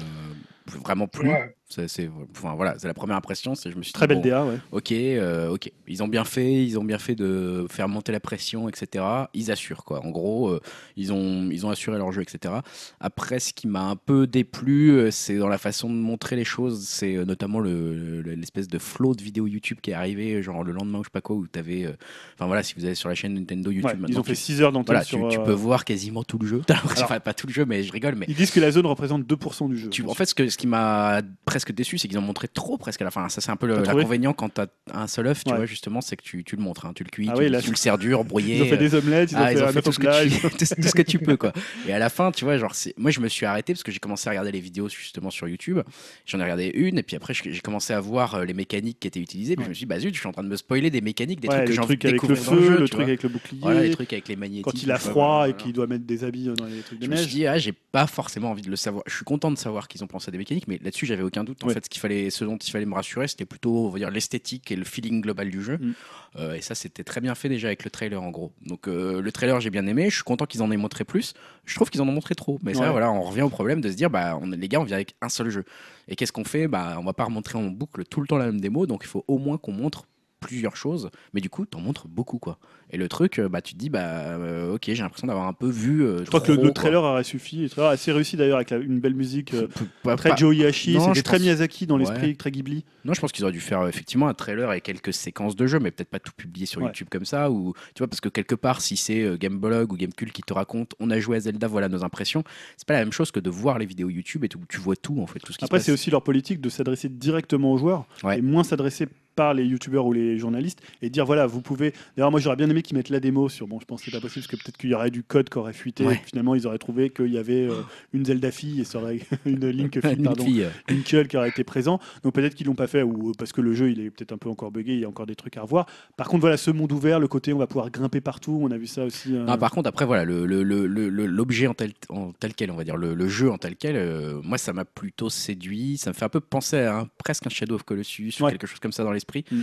vraiment 0.66 1.06
plu. 1.08 1.28
Ouais. 1.28 1.54
C'est 1.68 1.88
c'est- 1.88 2.10
enfin 2.36 2.54
voilà, 2.54 2.74
c'est 2.78 2.86
la 2.86 2.92
première 2.92 3.16
impression, 3.16 3.54
c'est 3.54 3.70
je 3.70 3.78
me 3.78 3.82
suis 3.82 3.94
Très 3.94 4.06
dit, 4.06 4.08
belle 4.14 4.22
bon, 4.22 4.28
DA, 4.28 4.44
ouais. 4.44 4.58
Ok, 4.72 4.92
euh, 4.92 5.48
ok. 5.48 5.72
Ils 5.88 6.02
ont 6.02 6.08
bien 6.08 6.24
fait, 6.24 6.62
ils 6.66 6.78
ont 6.78 6.84
bien 6.84 6.98
fait 6.98 7.14
de 7.14 7.64
faire 7.70 7.88
monter 7.88 8.12
la 8.12 8.20
pression, 8.20 8.68
etc. 8.68 9.02
Ils 9.32 9.50
assurent 9.50 9.82
quoi. 9.84 10.04
En 10.04 10.10
gros, 10.10 10.50
euh, 10.50 10.60
ils 10.98 11.14
ont 11.14 11.48
ils 11.50 11.64
ont 11.64 11.70
assuré 11.70 11.96
leur 11.96 12.12
jeu, 12.12 12.20
etc. 12.20 12.52
Après, 13.00 13.38
ce 13.40 13.54
qui 13.54 13.68
m'a 13.68 13.84
un 13.84 13.96
peu 13.96 14.26
déplu, 14.26 14.90
euh, 14.90 15.10
c'est 15.10 15.38
dans 15.38 15.48
la 15.48 15.56
façon 15.56 15.88
de 15.88 15.94
montrer 15.94 16.36
les 16.36 16.44
choses. 16.44 16.86
C'est 16.86 17.14
notamment 17.24 17.58
le- 17.58 18.20
le- 18.20 18.34
l'espèce 18.34 18.68
de 18.68 18.78
flow 18.78 19.14
de 19.14 19.22
vidéos 19.22 19.46
YouTube 19.46 19.78
qui 19.80 19.92
est 19.92 19.94
arrivé, 19.94 20.42
genre 20.42 20.64
le 20.64 20.72
lendemain 20.72 20.98
ou 20.98 21.04
je 21.04 21.06
sais 21.08 21.10
pas 21.12 21.22
quoi, 21.22 21.36
où 21.36 21.46
t'avais, 21.46 21.86
euh, 21.86 21.92
enfin 22.34 22.46
voilà, 22.46 22.62
si 22.62 22.74
vous 22.76 22.84
allez 22.84 22.94
sur 22.94 23.08
la 23.08 23.14
chaîne 23.14 23.32
Nintendo 23.32 23.70
YouTube, 23.70 23.86
Ouais, 23.86 23.92
ils 23.96 24.00
maintenant, 24.00 24.20
ont 24.20 24.24
fait 24.24 24.34
tu- 24.34 24.40
6 24.42 24.60
heures 24.60 24.72
d'antenne 24.72 24.94
voilà, 24.96 25.04
tu, 25.06 25.16
sur. 25.16 25.28
tu 25.28 25.38
euh, 25.38 25.44
peux 25.44 25.52
voir 25.52 25.86
quasiment 25.86 26.22
tout 26.22 26.36
le 26.38 26.46
jeu. 26.46 26.60
Alors- 26.68 26.84
enfin, 27.04 27.18
pas 27.18 27.32
tout 27.32 27.46
le 27.46 27.52
jeu, 27.54 27.64
mais 27.64 27.82
je 27.82 27.90
rigole, 27.92 28.14
mais 28.14 28.26
Ils 28.28 28.34
disent 28.34 28.50
que 28.50 28.60
la 28.60 28.70
zone 28.70 28.84
représente 28.84 29.22
2% 29.26 29.68
du 29.70 29.78
jeu. 29.78 29.88
tu- 29.88 30.04
en 30.04 30.12
fait, 30.12 30.26
ce, 30.26 30.34
que, 30.34 30.46
ce 30.50 30.58
qui 30.62 30.68
m'a 30.68 31.22
presque 31.44 31.72
déçu, 31.72 31.98
c'est 31.98 32.06
qu'ils 32.06 32.18
ont 32.18 32.22
montré 32.22 32.46
trop 32.46 32.78
presque 32.78 33.00
à 33.02 33.04
la 33.04 33.10
fin. 33.10 33.28
Ça, 33.28 33.40
c'est 33.40 33.50
un 33.50 33.56
peu 33.56 33.66
le- 33.66 33.82
l'inconvénient 33.82 34.32
quand 34.32 34.48
t'as 34.48 34.66
un 34.94 35.08
seul 35.08 35.26
œuf, 35.26 35.42
tu 35.42 35.50
Ouais. 35.50 35.56
vois, 35.56 35.66
justement, 35.66 36.00
c'est 36.00 36.16
que 36.16 36.22
tu, 36.22 36.44
tu 36.44 36.54
le 36.54 36.62
montres, 36.62 36.86
hein, 36.86 36.92
tu 36.94 37.02
le 37.02 37.10
cuis, 37.10 37.26
Ah 37.30 37.34
tu, 37.34 37.40
oui, 37.40 37.48
là, 37.48 37.60
tu 37.60 37.70
le 37.70 37.76
sers 37.76 37.98
dur, 37.98 38.22
brouillé. 38.24 38.56
Ils 38.58 38.62
ont 38.62 38.66
fait 38.66 38.76
des 38.78 38.94
omelettes, 38.94 39.32
ils 39.32 39.36
ont 39.36 39.40
Ah, 39.40 39.48
fait 39.48 39.54
ils 39.54 39.62
ont 39.64 39.68
fait 39.72 39.82
tout 39.82 39.90
ce, 39.92 39.98
que 39.98 40.28
tu, 40.28 40.40
tout 40.58 40.64
ce- 40.64 40.74
tout 40.76 40.88
ce 40.88 40.94
que 40.94 41.02
tu 41.02 41.18
peux, 41.18 41.36
quoi. 41.36 41.52
Et 41.84 41.92
à 41.92 41.98
la 41.98 42.08
fin, 42.08 42.30
tu 42.30 42.44
vois, 42.44 42.56
genre, 42.58 42.72
moi, 42.96 43.10
je 43.10 43.18
me 43.18 43.26
suis 43.28 43.44
arrêté 43.44 43.72
parce 43.72 43.82
que 43.82 43.90
j'ai 43.90 43.98
commencé 43.98 44.28
à 44.28 44.30
regarder 44.30 44.52
les 44.52 44.60
vidéos 44.60 44.88
justement 44.88 45.30
sur 45.30 45.48
YouTube. 45.48 45.80
J'en 46.26 46.38
ai 46.38 46.44
regardé 46.44 46.70
une, 46.74 46.98
et 46.98 47.02
puis 47.02 47.16
après, 47.16 47.34
j'ai 47.34 47.58
commencé 47.60 47.92
à 47.92 47.98
voir 48.00 48.36
euh, 48.36 48.44
les 48.44 48.54
mécaniques 48.54 49.00
qui 49.00 49.08
étaient 49.08 49.18
utilisées. 49.20 49.56
Puis 49.56 49.64
je 49.64 49.68
me 49.70 49.74
suis 49.74 49.84
dit, 49.84 49.88
bah 49.88 49.98
zut, 49.98 50.14
je 50.14 50.20
suis 50.20 50.28
en 50.28 50.32
train 50.32 50.44
de 50.44 50.48
me 50.48 50.56
spoiler 50.56 50.90
des 50.90 51.00
mécaniques, 51.00 51.40
des 51.40 51.48
Ouais, 51.48 51.54
trucs 51.56 51.64
que 51.64 51.70
le 51.70 51.74
j'ai 51.74 51.80
envie 51.80 51.96
de 51.96 52.06
avec 52.08 52.22
le 52.22 52.28
découvrir 52.28 52.44
dans 52.44 52.52
feu, 52.52 52.62
jeu, 52.74 52.78
le 52.78 52.88
truc 52.88 53.00
avec 53.02 53.22
le 53.24 53.28
bouclier. 53.30 53.58
Voilà, 53.62 53.82
les 53.82 53.90
trucs 53.90 54.12
avec 54.12 54.28
les 54.28 54.36
magnétiques. 54.36 54.64
quand 54.64 54.80
il 54.80 54.92
a 54.92 54.98
froid 54.98 55.48
et 55.48 55.54
qu'il 55.54 55.72
doit 55.72 55.88
mettre 55.88 56.04
des 56.04 56.22
habits 56.22 56.44
dans 56.56 56.66
les 56.66 56.82
trucs 56.82 57.00
de 57.00 57.04
Je 57.06 57.10
me 57.10 57.16
suis 57.16 57.24
neige. 57.26 57.34
dit, 57.34 57.46
ah, 57.48 57.58
j'ai 57.58 57.72
pas 57.72 58.06
forcément 58.06 58.50
envie 58.50 58.62
de 58.62 58.70
le 58.70 58.76
savoir. 58.76 59.02
Je 59.06 59.14
suis 59.14 59.24
content 59.24 59.50
de 59.50 59.58
savoir 59.58 59.88
qu'ils 59.88 60.04
ont 60.04 60.06
pensé 60.06 60.28
à 60.28 60.32
des 60.32 60.38
mais 60.68 60.78
là-dessus, 60.82 61.06
j'avais 61.06 61.22
aucun 61.22 61.44
doute. 61.44 61.62
En 61.64 61.68
Ouais. 61.68 61.74
fait, 61.74 61.84
ce, 61.84 61.90
qu'il 61.90 62.00
fallait, 62.00 62.30
ce 62.30 62.44
dont 62.44 62.56
il 62.56 62.70
fallait 62.70 62.86
me 62.86 62.94
rassurer, 62.94 63.28
c'était 63.28 63.44
plutôt 63.44 63.86
on 63.86 63.90
va 63.90 63.98
dire, 63.98 64.10
l'esthétique 64.10 64.70
et 64.70 64.76
le 64.76 64.84
feeling 64.84 65.20
global 65.20 65.50
du 65.50 65.62
jeu. 65.62 65.78
Mm. 65.78 65.92
Euh, 66.36 66.54
et 66.54 66.60
ça, 66.62 66.74
c'était 66.74 67.04
très 67.04 67.20
bien 67.20 67.34
fait 67.34 67.48
déjà 67.48 67.68
avec 67.68 67.84
le 67.84 67.90
trailer, 67.90 68.22
en 68.22 68.30
gros. 68.30 68.52
Donc, 68.66 68.88
euh, 68.88 69.20
le 69.20 69.32
trailer, 69.32 69.60
j'ai 69.60 69.70
bien 69.70 69.86
aimé. 69.86 70.08
Je 70.10 70.14
suis 70.16 70.24
content 70.24 70.46
qu'ils 70.46 70.62
en 70.62 70.70
aient 70.70 70.76
montré 70.76 71.04
plus. 71.04 71.34
Je 71.64 71.74
trouve 71.74 71.90
qu'ils 71.90 72.00
en 72.02 72.08
ont 72.08 72.12
montré 72.12 72.34
trop. 72.34 72.58
Mais 72.62 72.74
ça, 72.74 72.90
voilà, 72.90 73.10
on 73.12 73.22
revient 73.22 73.42
au 73.42 73.50
problème 73.50 73.80
de 73.80 73.90
se 73.90 73.94
dire, 73.96 74.10
bah, 74.10 74.38
on, 74.40 74.48
les 74.50 74.68
gars, 74.68 74.80
on 74.80 74.84
vient 74.84 74.96
avec 74.96 75.14
un 75.20 75.28
seul 75.28 75.50
jeu. 75.50 75.64
Et 76.08 76.16
qu'est-ce 76.16 76.32
qu'on 76.32 76.44
fait? 76.44 76.68
Bah, 76.68 76.96
On 76.98 77.04
va 77.04 77.12
pas 77.12 77.24
remontrer 77.24 77.58
en 77.58 77.64
boucle 77.64 78.04
tout 78.04 78.20
le 78.20 78.26
temps 78.26 78.36
la 78.38 78.46
même 78.46 78.60
démo, 78.60 78.86
donc 78.86 79.02
il 79.04 79.08
faut 79.08 79.24
au 79.28 79.38
moins 79.38 79.58
qu'on 79.58 79.72
montre 79.72 80.06
plusieurs 80.42 80.76
choses, 80.76 81.10
mais 81.32 81.40
du 81.40 81.48
coup, 81.48 81.64
t'en 81.64 81.80
montres 81.80 82.08
beaucoup, 82.08 82.38
quoi. 82.38 82.58
Et 82.90 82.98
le 82.98 83.08
truc, 83.08 83.38
euh, 83.38 83.48
bah, 83.48 83.62
tu 83.62 83.72
te 83.72 83.78
dis, 83.78 83.88
bah, 83.88 84.00
euh, 84.02 84.74
ok, 84.74 84.82
j'ai 84.86 84.96
l'impression 85.02 85.26
d'avoir 85.26 85.46
un 85.46 85.54
peu 85.54 85.68
vu. 85.70 86.02
euh, 86.04 86.18
Je 86.24 86.24
crois 86.24 86.40
que 86.42 86.48
le, 86.52 86.56
trop, 86.58 86.64
le 86.66 86.68
quoi. 86.72 86.74
trailer 86.74 87.02
aurait 87.02 87.24
suffi. 87.24 87.62
Le 87.62 87.70
trailer 87.70 87.88
a 87.88 87.92
assez 87.94 88.12
réussi 88.12 88.36
d'ailleurs 88.36 88.56
avec 88.56 88.68
la- 88.70 88.76
une 88.78 89.00
belle 89.00 89.14
musique. 89.14 89.54
euh, 89.54 89.66
Pas- 90.02 90.16
très 90.16 90.30
pas- 90.30 90.36
Joe 90.36 90.54
Non, 90.54 90.70
c'était 90.72 91.22
très 91.22 91.36
pense- 91.36 91.40
Miyazaki 91.40 91.86
dans 91.86 91.94
Ouais. 91.98 92.00
l'esprit, 92.00 92.36
très 92.36 92.50
Ghibli. 92.50 92.84
Non, 93.06 93.14
je 93.14 93.20
pense 93.20 93.32
qu'ils 93.32 93.44
auraient 93.44 93.52
dû 93.52 93.60
faire 93.60 93.80
euh, 93.80 93.88
effectivement 93.88 94.28
un 94.28 94.34
trailer 94.34 94.72
et 94.74 94.80
quelques 94.82 95.14
séquences 95.14 95.56
de 95.56 95.66
jeu, 95.66 95.78
mais 95.78 95.90
peut-être 95.90 96.10
pas 96.10 96.18
tout 96.20 96.32
publier 96.36 96.66
sur 96.66 96.80
Ouais. 96.82 96.88
YouTube 96.88 97.06
comme 97.10 97.24
ça. 97.24 97.50
Ou 97.50 97.72
tu 97.94 98.00
vois, 98.00 98.08
parce 98.08 98.20
que 98.20 98.28
quelque 98.28 98.54
part, 98.54 98.80
si 98.82 98.96
c'est 98.98 99.22
euh, 99.22 99.36
Gameblog 99.38 99.92
ou 99.92 99.96
Gamecult 99.96 100.30
qui 100.32 100.42
te 100.42 100.52
raconte, 100.52 100.92
on 101.00 101.10
a 101.10 101.18
joué 101.18 101.36
à 101.38 101.40
Zelda, 101.40 101.66
voilà 101.68 101.88
nos 101.88 102.04
impressions, 102.04 102.44
c'est 102.76 102.86
pas 102.86 102.94
la 102.94 103.00
même 103.00 103.12
chose 103.12 103.30
que 103.30 103.40
de 103.40 103.48
voir 103.48 103.78
les 103.78 103.86
vidéos 103.86 104.10
YouTube 104.10 104.44
et 104.44 104.48
tout, 104.48 104.60
tu 104.68 104.78
vois 104.78 104.96
tout 104.96 105.18
en 105.20 105.26
fait, 105.26 105.38
tout 105.38 105.52
ce 105.52 105.58
qui 105.58 105.64
Après, 105.64 105.78
c'est 105.80 105.92
passe. 105.92 106.00
aussi 106.00 106.10
leur 106.10 106.22
politique 106.22 106.60
de 106.60 106.68
s'adresser 106.68 107.08
directement 107.08 107.72
aux 107.72 107.78
joueurs 107.78 108.06
Ouais. 108.22 108.38
et 108.38 108.42
moins 108.42 108.64
s'adresser 108.64 109.08
par 109.34 109.54
les 109.54 109.64
youtubeurs 109.64 110.06
ou 110.06 110.12
les 110.12 110.38
journalistes 110.38 110.80
et 111.02 111.10
dire 111.10 111.24
voilà, 111.26 111.46
vous 111.46 111.60
pouvez. 111.60 111.92
D'ailleurs, 112.16 112.30
moi 112.30 112.40
j'aurais 112.40 112.56
bien 112.56 112.68
aimé 112.70 112.82
qu'ils 112.82 112.96
mettent 112.96 113.08
la 113.10 113.20
démo 113.20 113.48
sur. 113.48 113.66
Bon, 113.66 113.80
je 113.80 113.84
pense 113.86 114.00
que 114.02 114.10
c'est 114.10 114.16
pas 114.16 114.20
possible 114.20 114.46
parce 114.46 114.58
que 114.58 114.64
peut-être 114.64 114.76
qu'il 114.76 114.90
y 114.90 114.94
aurait 114.94 115.10
du 115.10 115.22
code 115.22 115.48
qui 115.48 115.58
aurait 115.58 115.72
fuité. 115.72 116.04
Ouais. 116.04 116.20
finalement, 116.24 116.54
ils 116.54 116.66
auraient 116.66 116.78
trouvé 116.78 117.10
qu'il 117.10 117.32
y 117.32 117.38
avait 117.38 117.68
euh, 117.68 117.82
une 118.12 118.24
Zelda 118.24 118.50
fille 118.50 118.80
et 118.80 118.84
ça 118.84 118.98
aurait 118.98 119.18
une 119.46 119.68
Link 119.70 119.92
fille, 120.06 120.22
pardon, 120.22 120.44
euh, 120.48 120.70
une 120.90 121.02
qui 121.02 121.36
aurait 121.36 121.48
été 121.48 121.64
présent. 121.64 121.98
Donc 122.22 122.34
peut-être 122.34 122.54
qu'ils 122.54 122.66
l'ont 122.66 122.74
pas 122.74 122.86
fait 122.86 123.02
ou 123.02 123.32
parce 123.38 123.52
que 123.52 123.60
le 123.60 123.74
jeu 123.74 123.90
il 123.90 124.00
est 124.00 124.10
peut-être 124.10 124.32
un 124.32 124.38
peu 124.38 124.48
encore 124.48 124.70
buggé, 124.70 124.94
il 124.94 125.00
y 125.00 125.04
a 125.04 125.08
encore 125.08 125.26
des 125.26 125.34
trucs 125.36 125.56
à 125.56 125.62
revoir. 125.62 125.86
Par 126.16 126.28
contre, 126.28 126.40
voilà, 126.42 126.56
ce 126.56 126.70
monde 126.70 126.92
ouvert, 126.92 127.20
le 127.20 127.28
côté 127.28 127.52
on 127.52 127.58
va 127.58 127.66
pouvoir 127.66 127.90
grimper 127.90 128.20
partout, 128.20 128.58
on 128.62 128.70
a 128.70 128.76
vu 128.78 128.86
ça 128.86 129.04
aussi. 129.04 129.34
euh, 129.34 129.44
Non, 129.44 129.56
par 129.58 129.70
contre, 129.70 129.88
après, 129.88 130.04
voilà, 130.06 130.24
le- 130.24 130.46
le- 130.46 130.62
le- 130.62 130.86
le- 130.86 131.08
le- 131.08 131.26
l'objet 131.26 131.66
en 131.66 131.74
tel, 131.74 131.92
en 132.08 132.32
tel 132.32 132.54
quel, 132.54 132.70
on 132.70 132.76
va 132.76 132.84
dire, 132.84 132.96
le, 132.96 133.28
jeu 133.28 133.50
en 133.50 133.58
tel 133.58 133.76
quel, 133.76 133.96
euh, 133.96 134.40
moi, 134.42 134.58
ça 134.58 134.72
m'a 134.72 134.84
plutôt 134.84 135.30
séduit. 135.30 135.96
Ça 135.96 136.10
me 136.10 136.14
fait 136.14 136.24
un 136.24 136.28
peu 136.28 136.40
penser 136.40 136.78
à 136.78 137.06
presque 137.18 137.46
un 137.46 137.50
Shadow 137.50 137.74
of 137.76 137.82
Colossus 137.84 138.32
ou 138.40 138.46
quelque 138.48 138.66
chose 138.66 138.80
comme 138.80 138.92
ça 138.92 139.04
dans 139.04 139.12
l'esprit. 139.22 139.44
Mm. 139.50 139.60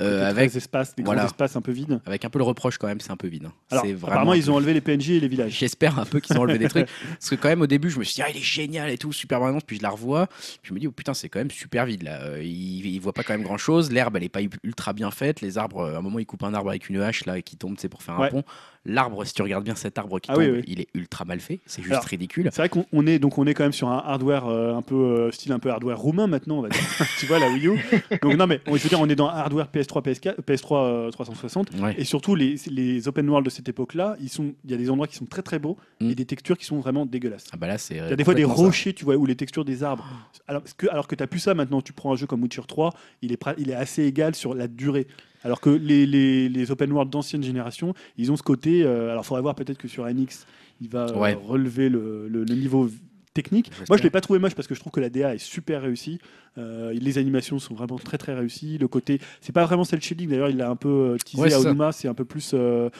Euh, 0.00 0.18
des 0.20 0.24
avec, 0.24 0.50
grands 0.50 0.56
espaces, 0.58 0.94
des 0.94 1.02
voilà. 1.02 1.20
grands 1.22 1.28
espaces 1.28 1.56
un 1.56 1.60
peu 1.60 1.72
vides. 1.72 2.00
avec 2.06 2.24
un 2.24 2.30
peu 2.30 2.38
le 2.38 2.44
reproche 2.44 2.78
quand 2.78 2.86
même, 2.86 3.00
c'est 3.00 3.10
un 3.10 3.16
peu 3.16 3.28
vide. 3.28 3.44
hein. 3.46 3.52
Alors, 3.70 3.84
C'est 3.84 3.92
vraiment 3.92 4.06
apparemment, 4.12 4.34
ils 4.34 4.50
ont 4.50 4.54
enlevé 4.54 4.74
les 4.74 4.80
PNJ 4.80 5.10
et 5.10 5.20
les 5.20 5.28
villages. 5.28 5.52
J'espère 5.58 5.98
un 5.98 6.04
peu 6.04 6.20
qu'ils 6.20 6.36
ont 6.38 6.40
enlevé 6.42 6.58
des 6.58 6.68
trucs. 6.68 6.88
Parce 7.10 7.30
que 7.30 7.34
quand 7.36 7.48
même 7.48 7.60
au 7.62 7.66
début, 7.66 7.90
je 7.90 7.98
me 7.98 8.04
suis 8.04 8.14
dit, 8.14 8.22
ah, 8.22 8.30
il 8.30 8.36
est 8.36 8.40
génial 8.40 8.90
et 8.90 8.98
tout, 8.98 9.12
super 9.12 9.40
brillant. 9.40 9.58
Puis 9.66 9.76
je 9.78 9.82
la 9.82 9.90
revois. 9.90 10.26
Puis 10.26 10.70
je 10.70 10.74
me 10.74 10.80
dis, 10.80 10.86
oh 10.86 10.92
putain, 10.92 11.14
c'est 11.14 11.28
quand 11.28 11.38
même 11.40 11.50
super 11.50 11.86
vide 11.86 12.02
là. 12.02 12.20
Euh, 12.22 12.42
Il, 12.42 12.86
il 12.86 12.98
voit 13.00 13.12
pas 13.12 13.22
quand 13.22 13.34
même 13.34 13.42
grand 13.42 13.58
chose. 13.58 13.90
L'herbe, 13.92 14.16
elle 14.16 14.24
est 14.24 14.28
pas 14.28 14.40
ultra 14.62 14.92
bien 14.92 15.10
faite. 15.10 15.40
Les 15.40 15.58
arbres, 15.58 15.80
euh, 15.80 15.94
à 15.94 15.98
un 15.98 16.02
moment, 16.02 16.18
il 16.18 16.26
coupe 16.26 16.42
un 16.42 16.54
arbre 16.54 16.70
avec 16.70 16.88
une 16.88 17.00
hache 17.00 17.26
là 17.26 17.38
et 17.38 17.42
qui 17.42 17.56
tombe, 17.56 17.76
c'est 17.78 17.88
pour 17.88 18.02
faire 18.02 18.14
un 18.14 18.20
Ouais. 18.22 18.30
pont. 18.30 18.42
L'arbre, 18.84 19.24
si 19.24 19.32
tu 19.32 19.42
regardes 19.42 19.62
bien 19.62 19.76
cet 19.76 19.96
arbre 19.96 20.18
qui 20.18 20.28
Ah 20.30 20.34
tombe, 20.34 20.42
oui, 20.42 20.50
oui. 20.50 20.62
il 20.66 20.80
est 20.80 20.88
ultra 20.94 21.24
mal 21.24 21.38
fait. 21.38 21.60
C'est 21.66 21.82
juste 21.82 21.92
Alors, 21.92 22.04
ridicule. 22.04 22.48
C'est 22.50 22.62
vrai 22.62 22.68
qu'on 22.68 22.84
on 22.92 23.06
est 23.06 23.20
donc 23.20 23.38
on 23.38 23.46
est 23.46 23.54
quand 23.54 23.62
même 23.62 23.72
sur 23.72 23.88
un 23.88 23.98
hardware 23.98 24.46
euh, 24.48 24.74
un 24.74 24.82
peu 24.82 24.96
euh, 24.96 25.30
style 25.30 25.52
un 25.52 25.60
peu 25.60 25.70
hardware 25.70 25.96
roumain 25.98 26.26
maintenant, 26.26 26.58
on 26.58 26.62
va 26.62 26.68
dire. 26.68 26.80
tu 27.20 27.26
vois 27.26 27.38
la 27.38 27.48
Wii 27.48 27.68
U. 27.68 27.78
Donc 28.22 28.34
non 28.36 28.48
mais 28.48 28.60
on- 28.66 28.76
je 28.76 28.82
veux 28.82 28.88
dire 28.88 29.00
on 29.00 29.08
est 29.08 29.14
dans 29.14 29.28
hardware 29.28 29.68
PS3 29.72 30.02
PS4 30.02 30.40
PS3 30.42 30.84
euh, 30.84 31.10
360 31.12 31.70
Ouais. 31.80 31.94
et 31.96 32.04
surtout 32.04 32.34
les, 32.34 32.56
les 32.70 33.06
open 33.06 33.28
world 33.28 33.44
de 33.46 33.50
cette 33.50 33.68
époque-là, 33.68 34.16
ils 34.20 34.28
sont 34.28 34.52
il 34.64 34.70
y 34.72 34.74
a 34.74 34.76
des 34.76 34.90
endroits 34.90 35.06
qui 35.06 35.14
sont 35.16 35.26
très 35.26 35.42
très 35.42 35.58
beaux 35.60 35.76
Mm. 36.00 36.10
et 36.10 36.14
des 36.16 36.24
textures 36.24 36.58
qui 36.58 36.64
sont 36.64 36.80
vraiment 36.80 37.06
dégueulasses. 37.06 37.46
Ah 37.52 37.56
bah 37.56 37.68
là, 37.68 37.78
c'est. 37.78 37.94
Il 37.94 37.98
y 37.98 38.12
a 38.12 38.16
des 38.16 38.24
fois 38.24 38.34
des 38.34 38.42
rochers, 38.44 38.92
tu 38.94 39.04
vois, 39.04 39.14
ou 39.16 39.26
les 39.26 39.36
textures 39.36 39.64
des 39.64 39.84
arbres. 39.84 40.04
Alors 40.48 40.62
que, 40.76 40.88
alors 40.88 41.06
que 41.06 41.14
tu 41.14 41.22
n'as 41.22 41.26
plus 41.28 41.38
ça 41.38 41.54
maintenant, 41.54 41.80
tu 41.82 41.92
prends 41.92 42.12
un 42.12 42.16
jeu 42.16 42.26
comme 42.26 42.42
Witcher 42.42 42.62
3, 42.66 42.90
il 43.22 43.32
est, 43.32 43.38
il 43.58 43.70
est 43.70 43.74
assez 43.74 44.02
égal 44.04 44.34
sur 44.34 44.54
la 44.54 44.66
durée. 44.66 45.06
Alors 45.44 45.60
que 45.60 45.70
les, 45.70 46.06
les, 46.06 46.48
les 46.48 46.70
open 46.70 46.92
world 46.92 47.10
d'ancienne 47.10 47.42
génération, 47.42 47.94
ils 48.18 48.30
ont 48.32 48.36
ce 48.36 48.42
côté. 48.42 48.82
euh, 48.84 49.10
alors, 49.10 49.22
il 49.24 49.26
faudrait 49.26 49.42
voir 49.42 49.54
peut-être 49.54 49.78
que 49.78 49.88
sur 49.88 50.04
NX, 50.06 50.46
il 50.80 50.88
va 50.88 51.06
euh, 51.08 51.14
Ouais. 51.18 51.34
relever 51.34 51.88
le, 51.88 52.28
le- 52.28 52.44
le 52.44 52.54
niveau 52.54 52.88
technique. 53.34 53.70
Moi, 53.88 53.96
je 53.96 54.02
l'ai 54.02 54.10
pas 54.10 54.20
trouvé 54.20 54.38
moche 54.38 54.54
parce 54.54 54.68
que 54.68 54.74
je 54.74 54.80
trouve 54.80 54.92
que 54.92 55.00
la 55.00 55.08
DA 55.08 55.34
est 55.34 55.38
super 55.38 55.80
réussie. 55.82 56.18
Euh, 56.58 56.92
les 56.92 57.16
animations 57.16 57.58
sont 57.58 57.74
vraiment 57.74 57.96
très 57.96 58.18
très 58.18 58.34
réussies. 58.34 58.76
Le 58.76 58.88
côté, 58.88 59.20
c'est 59.40 59.54
pas 59.54 59.64
vraiment 59.64 59.84
cel 59.84 60.02
shading. 60.02 60.28
D'ailleurs, 60.28 60.50
il 60.50 60.58
l'a 60.58 60.68
un 60.68 60.76
peu 60.76 60.88
euh, 60.88 61.16
teasé 61.16 61.42
Ouais, 61.42 61.52
à. 61.54 61.60
Onuma. 61.60 61.92
C'est 61.92 62.08
un 62.08 62.14
peu 62.14 62.26
plus, 62.26 62.50
euh, 62.52 62.90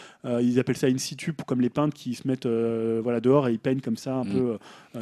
ils 0.41 0.59
appellent 0.59 0.79
ça 0.79 0.87
in 0.87 0.97
situ, 0.97 1.35
comme 1.47 1.61
les 1.61 1.69
peintres 1.69 1.95
qui 1.95 2.15
se 2.15 2.27
mettent 2.27 2.47
voilà 2.47 3.21
dehors 3.21 3.47
et 3.49 3.53
ils 3.53 3.59
peignent 3.59 3.81
comme 3.83 3.99
ça 3.99 4.15
un 4.17 4.25
Mm. 4.25 4.33
peu 4.33 4.59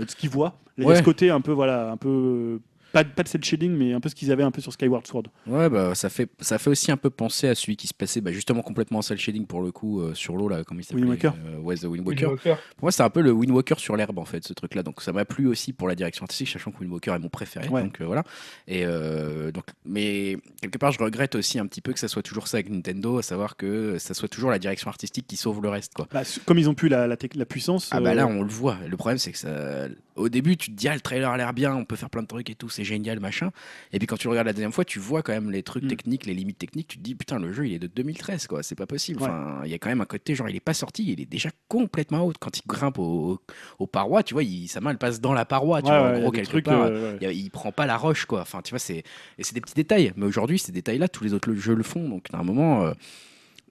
ce 0.08 0.16
qu'ils 0.16 0.30
voient. 0.30 0.58
Il 0.78 0.84
y 0.84 0.90
a 0.90 0.96
ce 0.96 1.02
côté 1.02 1.30
un 1.30 1.40
peu 1.40 1.52
voilà 1.52 1.92
un 1.92 1.96
peu 1.96 2.58
pas, 2.92 3.04
de- 3.04 3.08
pas 3.10 3.22
de 3.22 3.28
cel 3.28 3.42
shading, 3.44 3.70
mais 3.72 3.92
un 3.92 4.00
peu 4.00 4.08
ce 4.08 4.14
qu'ils 4.14 4.32
avaient 4.32 4.42
un 4.42 4.50
peu 4.50 4.60
sur 4.60 4.72
Skyward 4.72 5.06
Sword. 5.06 5.24
Ouais, 5.46 5.68
bah, 5.68 5.94
ça, 5.94 6.08
fait, 6.08 6.28
ça 6.40 6.58
fait 6.58 6.70
aussi 6.70 6.90
un 6.90 6.96
peu 6.96 7.10
penser 7.10 7.48
à 7.48 7.54
celui 7.54 7.76
qui 7.76 7.86
se 7.86 7.94
passait 7.94 8.20
bah, 8.20 8.32
justement 8.32 8.62
complètement 8.62 8.98
en 8.98 9.02
cel 9.02 9.18
shading 9.18 9.46
pour 9.46 9.62
le 9.62 9.72
coup 9.72 10.00
euh, 10.00 10.14
sur 10.14 10.36
l'eau, 10.36 10.48
là, 10.48 10.64
comme 10.64 10.80
il 10.80 10.84
s'appelait 10.84 11.02
Wind 11.02 11.10
Waker. 11.12 11.34
euh, 11.46 11.58
ouais, 11.58 11.76
The 11.76 11.84
Wind 11.84 12.06
Waker. 12.06 12.36
Pour 12.36 12.82
moi, 12.82 12.92
c'est 12.92 13.02
un 13.02 13.10
peu 13.10 13.20
le 13.20 13.32
Wind 13.32 13.52
Walker 13.52 13.74
sur 13.78 13.96
l'herbe, 13.96 14.18
en 14.18 14.24
fait, 14.24 14.44
ce 14.44 14.52
truc-là. 14.52 14.82
Donc, 14.82 15.02
ça 15.02 15.12
m'a 15.12 15.24
plu 15.24 15.46
aussi 15.46 15.72
pour 15.72 15.88
la 15.88 15.94
direction 15.94 16.24
artistique, 16.24 16.48
sachant 16.48 16.70
que 16.70 16.78
Wind 16.80 16.92
Walker 16.92 17.12
est 17.12 17.18
mon 17.18 17.28
préféré. 17.28 17.68
Ouais. 17.68 17.82
Donc, 17.82 18.00
euh, 18.00 18.06
voilà. 18.06 18.24
Et 18.68 18.84
euh, 18.84 19.52
donc, 19.52 19.64
mais 19.84 20.36
quelque 20.60 20.78
part, 20.78 20.92
je 20.92 20.98
regrette 21.02 21.34
aussi 21.34 21.58
un 21.58 21.66
petit 21.66 21.80
peu 21.80 21.92
que 21.92 21.98
ça 21.98 22.08
soit 22.08 22.22
toujours 22.22 22.48
ça 22.48 22.56
avec 22.58 22.70
Nintendo, 22.70 23.18
à 23.18 23.22
savoir 23.22 23.56
que 23.56 23.98
ça 23.98 24.14
soit 24.14 24.28
toujours 24.28 24.50
la 24.50 24.58
direction 24.58 24.88
artistique 24.88 25.26
qui 25.26 25.36
sauve 25.36 25.62
le 25.62 25.68
reste, 25.68 25.94
quoi. 25.94 26.06
Bah, 26.12 26.22
comme 26.46 26.58
ils 26.58 26.68
ont 26.68 26.74
pu 26.74 26.88
la, 26.88 27.06
la, 27.06 27.16
puissance. 27.46 27.88
Ah 27.92 28.00
bah 28.00 28.10
euh, 28.10 28.14
là, 28.14 28.26
on 28.26 28.42
le 28.42 28.48
voit. 28.48 28.78
Le 28.88 28.96
problème, 28.96 29.18
c'est 29.18 29.32
que 29.32 29.38
ça... 29.38 29.86
au 30.16 30.28
début, 30.28 30.56
tu 30.56 30.70
te 30.70 30.76
dis, 30.76 30.88
ah, 30.88 30.94
le 30.94 31.00
trailer 31.00 31.30
a 31.30 31.36
l'air 31.36 31.52
bien, 31.52 31.74
on 31.74 31.84
peut 31.84 31.96
faire 31.96 32.10
plein 32.10 32.22
de 32.22 32.26
trucs 32.26 32.48
et 32.50 32.54
tout, 32.54 32.68
c'est 32.68 32.84
génial, 32.84 33.20
machin. 33.20 33.50
Et 33.92 33.98
puis 33.98 34.06
quand 34.06 34.16
tu 34.16 34.26
le 34.26 34.30
regardes 34.30 34.46
la 34.46 34.52
deuxième 34.52 34.72
fois, 34.72 34.84
tu 34.84 34.98
vois 34.98 35.22
quand 35.22 35.32
même 35.32 35.50
les 35.50 35.62
trucs 35.62 35.84
Mm. 35.84 35.88
techniques, 35.88 36.26
les 36.26 36.34
limites 36.34 36.58
techniques. 36.58 36.88
Tu 36.88 36.98
te 36.98 37.02
dis, 37.02 37.14
putain, 37.14 37.38
le 37.38 37.52
jeu, 37.52 37.66
il 37.66 37.72
est 37.74 37.78
de 37.78 37.86
2013, 37.86 38.46
quoi. 38.46 38.62
C'est 38.62 38.74
pas 38.74 38.86
possible. 38.86 39.20
Ouais. 39.22 39.28
Enfin, 39.28 39.60
il 39.64 39.70
y 39.70 39.74
a 39.74 39.78
quand 39.78 39.88
même 39.88 40.00
un 40.00 40.04
côté, 40.06 40.34
genre, 40.34 40.48
il 40.48 40.56
est 40.56 40.60
pas 40.60 40.74
sorti, 40.74 41.12
il 41.12 41.20
est 41.20 41.26
déjà 41.26 41.50
complètement 41.68 42.22
haut. 42.22 42.32
Quand 42.38 42.58
il 42.58 42.62
grimpe 42.66 42.98
au- 42.98 43.40
aux 43.78 43.86
parois, 43.86 44.22
tu 44.22 44.34
vois, 44.34 44.42
il, 44.42 44.68
sa 44.68 44.80
main, 44.80 44.90
elle 44.90 44.98
passe 44.98 45.20
dans 45.20 45.32
la 45.32 45.44
paroi, 45.44 45.82
tu 45.82 45.90
ouais, 45.90 45.98
vois, 45.98 46.10
ouais, 46.10 46.16
en 46.16 46.20
gros, 46.20 46.30
quelque 46.30 46.48
trucs, 46.50 46.64
part. 46.64 46.82
euh. 46.82 47.16
Il, 47.20 47.50
prend 47.50 47.72
pas 47.72 47.86
la 47.86 47.96
roche, 47.96 48.24
quoi. 48.26 48.40
Enfin, 48.42 48.60
tu 48.62 48.70
vois, 48.70 48.78
c'est 48.78 49.02
et 49.38 49.42
c'est 49.44 49.54
des 49.54 49.60
petits 49.60 49.74
détails. 49.74 50.12
Mais 50.16 50.26
aujourd'hui, 50.26 50.58
ces 50.58 50.72
détails-là, 50.72 51.08
tous 51.08 51.24
les 51.24 51.32
autres 51.34 51.52
jeux 51.54 51.74
le 51.74 51.82
font. 51.82 52.08
Donc, 52.08 52.26
à 52.32 52.38
un 52.38 52.42
moment, 52.42 52.84
euh, 52.84 52.92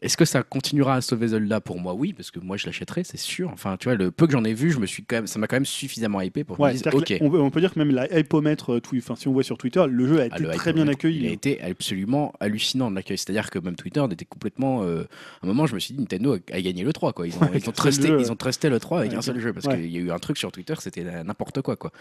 est-ce 0.01 0.15
que 0.15 0.23
ça 0.25 0.43
continuera 0.43 0.95
à 0.95 1.01
sauver 1.01 1.27
Zelda 1.29 1.59
Pour 1.59 1.79
moi, 1.79 1.93
oui, 1.93 2.13
parce 2.13 2.31
que 2.31 2.39
moi, 2.39 2.55
je 2.57 2.65
l'achèterai, 2.65 3.03
c'est 3.03 3.17
sûr. 3.17 3.49
Enfin, 3.51 3.75
tu 3.77 3.85
vois, 3.89 3.95
le 3.95 4.11
peu 4.11 4.25
que 4.27 4.31
j'en 4.31 4.43
ai 4.45 4.53
vu, 4.53 4.71
je 4.71 4.79
me 4.79 4.85
suis 4.85 5.03
quand 5.03 5.17
même, 5.17 5.27
ça 5.27 5.39
m'a 5.39 5.47
quand 5.47 5.57
même 5.57 5.65
suffisamment 5.65 6.21
hypé 6.21 6.43
pour 6.45 6.59
Ouais, 6.59 6.71
me 6.73 6.77
c'est-à-dire 6.77 6.99
ok. 7.01 7.17
on, 7.21 7.29
peut- 7.29 7.39
on 7.39 7.49
peut 7.49 7.59
dire 7.59 7.73
que 7.73 7.79
même 7.79 7.91
la 7.91 8.17
hypomètre, 8.17 8.73
euh, 8.75 8.81
enfin, 8.97 9.15
si 9.15 9.27
on 9.27 9.33
voit 9.33 9.43
sur 9.43 9.57
Twitter, 9.57 9.83
le 9.89 10.07
jeu 10.07 10.21
a 10.21 10.25
été 10.27 10.35
Ah, 10.37 10.39
le 10.39 10.49
très 10.51 10.71
bien 10.73 10.87
accueilli. 10.87 11.19
Il 11.19 11.25
a 11.27 11.29
hein. 11.29 11.33
été 11.33 11.61
absolument 11.61 12.33
hallucinant 12.39 12.89
de 12.89 12.95
l'accueil. 12.95 13.17
C'est-à-dire 13.17 13.49
que 13.49 13.59
même 13.59 13.75
Twitter 13.75 14.03
était 14.11 14.25
complètement. 14.25 14.83
euh, 14.83 15.03
à 15.41 15.45
un 15.45 15.47
moment, 15.47 15.65
je 15.65 15.75
me 15.75 15.79
suis 15.79 15.93
dit, 15.93 15.99
Nintendo 15.99 16.35
a, 16.35 16.55
a 16.55 16.61
gagné 16.61 16.83
le 16.83 16.93
3. 16.93 17.11
Quoi. 17.13 17.27
Ils, 17.27 17.35
ont, 17.35 17.41
Ouais, 17.41 17.49
ils, 17.55 17.61
trusté, 17.73 18.07
jeu, 18.07 18.17
ils 18.21 18.31
ont 18.31 18.35
trusté 18.37 18.69
le 18.69 18.79
3 18.79 18.99
avec 18.99 19.11
ouais, 19.11 19.17
un 19.17 19.21
seul 19.21 19.39
jeu. 19.39 19.51
Parce 19.53 19.67
qu'il 19.67 19.91
y 19.91 19.97
a 19.97 19.99
eu 19.99 20.11
un 20.11 20.19
truc 20.19 20.37
sur 20.37 20.51
Twitter, 20.51 20.75
c'était 20.79 21.03
n'importe 21.23 21.61
quoi, 21.61 21.75
quoi. 21.75 21.91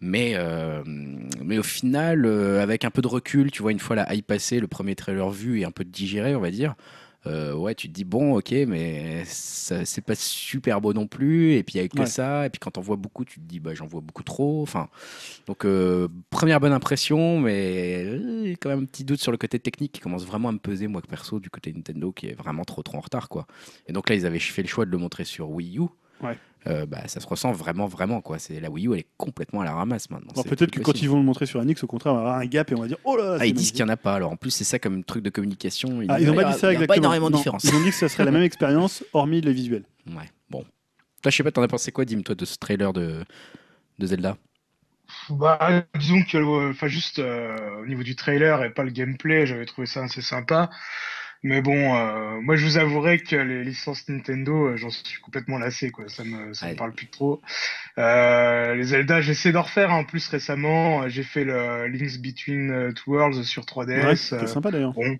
Mais, 0.00 0.32
euh, 0.34 0.82
mais 0.86 1.58
au 1.58 1.62
final, 1.62 2.24
euh, 2.26 2.62
avec 2.62 2.84
un 2.84 2.90
peu 2.90 3.02
de 3.02 3.08
recul, 3.08 3.50
tu 3.50 3.62
vois, 3.62 3.72
une 3.72 3.78
fois 3.80 3.96
la 3.96 4.12
hype 4.14 4.26
passée, 4.26 4.60
le 4.60 4.66
premier 4.66 4.94
trailer 4.94 5.28
vu 5.30 5.60
et 5.60 5.64
un 5.64 5.70
peu 5.70 5.84
digéré, 5.84 6.34
on 6.34 6.40
va 6.40 6.50
dire. 6.50 6.74
Euh, 7.26 7.54
ouais, 7.54 7.74
tu 7.74 7.88
te 7.88 7.92
dis 7.92 8.04
bon, 8.04 8.36
ok, 8.36 8.52
mais 8.68 9.22
c'est 9.26 10.04
pas 10.04 10.14
super 10.14 10.80
beau 10.80 10.92
non 10.92 11.06
plus. 11.06 11.54
Et 11.54 11.62
puis 11.62 11.76
il 11.78 11.82
y 11.82 11.84
a 11.84 11.88
que 11.88 12.00
Ouais. 12.00 12.06
ça. 12.06 12.46
Et 12.46 12.50
puis 12.50 12.58
quand 12.58 12.76
on 12.78 12.80
voit 12.80 12.96
beaucoup, 12.96 13.24
tu 13.24 13.40
te 13.40 13.44
dis 13.44 13.60
bah 13.60 13.74
j'en 13.74 13.86
vois 13.86 14.00
beaucoup 14.00 14.22
trop. 14.22 14.62
Enfin, 14.62 14.88
donc 15.46 15.64
euh, 15.64 16.08
première 16.30 16.60
bonne 16.60 16.72
impression, 16.72 17.40
mais 17.40 18.04
euh, 18.04 18.54
quand 18.60 18.68
même 18.68 18.80
un 18.80 18.84
petit 18.84 19.04
doute 19.04 19.20
sur 19.20 19.32
le 19.32 19.38
côté 19.38 19.58
technique 19.58 19.92
qui 19.92 20.00
commence 20.00 20.24
vraiment 20.26 20.48
à 20.50 20.52
me 20.52 20.58
peser 20.58 20.86
moi 20.86 21.00
perso 21.02 21.40
du 21.40 21.50
côté 21.50 21.72
Nintendo 21.72 22.12
qui 22.12 22.26
est 22.26 22.34
vraiment 22.34 22.64
trop 22.64 22.82
trop 22.82 22.98
en 22.98 23.00
retard 23.00 23.28
quoi. 23.28 23.46
Et 23.88 23.92
donc 23.92 24.08
là 24.10 24.14
ils 24.16 24.26
avaient 24.26 24.38
fait 24.38 24.62
le 24.62 24.68
choix 24.68 24.84
de 24.84 24.90
le 24.90 24.98
montrer 24.98 25.24
sur 25.24 25.50
Wii 25.50 25.78
U. 25.78 25.82
Ouais. 26.22 26.38
Euh, 26.66 26.86
bah, 26.86 27.06
ça 27.06 27.20
se 27.20 27.26
ressent 27.26 27.52
vraiment 27.52 27.86
vraiment 27.86 28.22
quoi. 28.22 28.38
C'est 28.38 28.58
la 28.58 28.70
Wii 28.70 28.88
U 28.88 28.92
elle 28.94 29.00
est 29.00 29.06
complètement 29.18 29.60
à 29.60 29.64
la 29.64 29.74
ramasse 29.74 30.08
maintenant. 30.08 30.32
Alors 30.32 30.44
peut-être 30.44 30.70
que 30.70 30.80
quand 30.80 31.02
ils 31.02 31.10
vont 31.10 31.18
le 31.18 31.22
montrer 31.22 31.44
sur 31.44 31.62
NX, 31.62 31.82
au 31.82 31.86
contraire, 31.86 32.14
on 32.14 32.16
va 32.16 32.22
avoir 32.22 32.38
un 32.38 32.46
gap 32.46 32.70
et 32.72 32.74
on 32.74 32.80
va 32.80 32.88
dire 32.88 32.96
oh 33.04 33.16
là 33.16 33.32
là. 33.32 33.36
Ah, 33.40 33.46
ils 33.46 33.52
disent 33.52 33.70
qu'il 33.72 33.84
n'y 33.84 33.90
en 33.90 33.92
a 33.92 33.98
pas. 33.98 34.14
Alors 34.14 34.32
en 34.32 34.36
plus, 34.36 34.50
c'est 34.50 34.64
ça 34.64 34.78
comme 34.78 35.04
truc 35.04 35.22
de 35.22 35.30
communication. 35.30 36.00
Ah, 36.08 36.20
ils 36.20 36.30
ont 36.30 36.32
ah, 36.38 36.42
pas 36.42 36.42
il 36.42 36.50
y 36.50 36.54
dit 36.54 36.58
ça 36.58 36.72
exactement. 36.72 36.86
pas 36.86 36.96
énormément 36.96 37.30
de 37.30 37.36
différence. 37.36 37.64
Ils 37.64 37.74
ont 37.74 37.82
dit 37.82 37.90
que 37.90 37.96
ça 37.96 38.08
serait 38.08 38.24
la 38.24 38.30
même 38.30 38.42
expérience, 38.42 39.04
hormis 39.12 39.42
les 39.42 39.52
visuels. 39.52 39.84
Ouais, 40.06 40.30
bon. 40.48 40.64
Toi, 41.22 41.30
je 41.30 41.36
sais 41.36 41.42
pas, 41.42 41.50
t'en 41.50 41.62
as 41.62 41.68
pensé 41.68 41.92
quoi, 41.92 42.04
Dim, 42.04 42.22
toi, 42.22 42.34
de 42.34 42.44
ce 42.44 42.56
trailer 42.56 42.92
de, 42.92 43.24
de 43.98 44.06
Zelda? 44.06 44.36
Bah, 45.30 45.84
disons 45.98 46.22
que, 46.24 46.38
euh, 46.38 46.70
enfin, 46.70 46.88
juste 46.88 47.18
euh, 47.18 47.82
au 47.82 47.86
niveau 47.86 48.02
du 48.02 48.16
trailer 48.16 48.64
et 48.64 48.70
pas 48.70 48.84
le 48.84 48.90
gameplay, 48.90 49.46
j'avais 49.46 49.66
trouvé 49.66 49.86
ça 49.86 50.02
assez 50.02 50.22
sympa. 50.22 50.70
Mais 51.44 51.60
bon, 51.60 51.94
euh, 51.94 52.40
moi, 52.40 52.56
je 52.56 52.64
vous 52.64 52.78
avouerai 52.78 53.18
que 53.18 53.36
les 53.36 53.64
licences 53.64 54.08
Nintendo, 54.08 54.68
euh, 54.68 54.76
j'en 54.78 54.88
suis 54.88 55.20
complètement 55.20 55.58
lassé, 55.58 55.90
quoi. 55.90 56.08
Ça 56.08 56.24
me, 56.24 56.54
ça 56.54 56.70
me 56.70 56.74
parle 56.74 56.92
plus 56.92 57.06
trop. 57.06 57.42
Euh, 57.98 58.74
les 58.74 58.84
Zelda, 58.84 59.20
j'essaie 59.20 59.52
d'en 59.52 59.60
refaire. 59.60 59.92
En 59.92 60.04
plus, 60.04 60.26
récemment, 60.26 61.06
j'ai 61.10 61.22
fait 61.22 61.44
le 61.44 61.86
Link's 61.88 62.16
Between 62.16 62.70
euh, 62.70 62.92
Two 62.92 63.12
Worlds 63.12 63.42
sur 63.44 63.64
3DS. 63.64 64.06
Ouais, 64.06 64.16
c'était 64.16 64.44
euh, 64.44 64.46
sympa 64.46 64.70
d'ailleurs. 64.70 64.94
bon, 64.94 65.18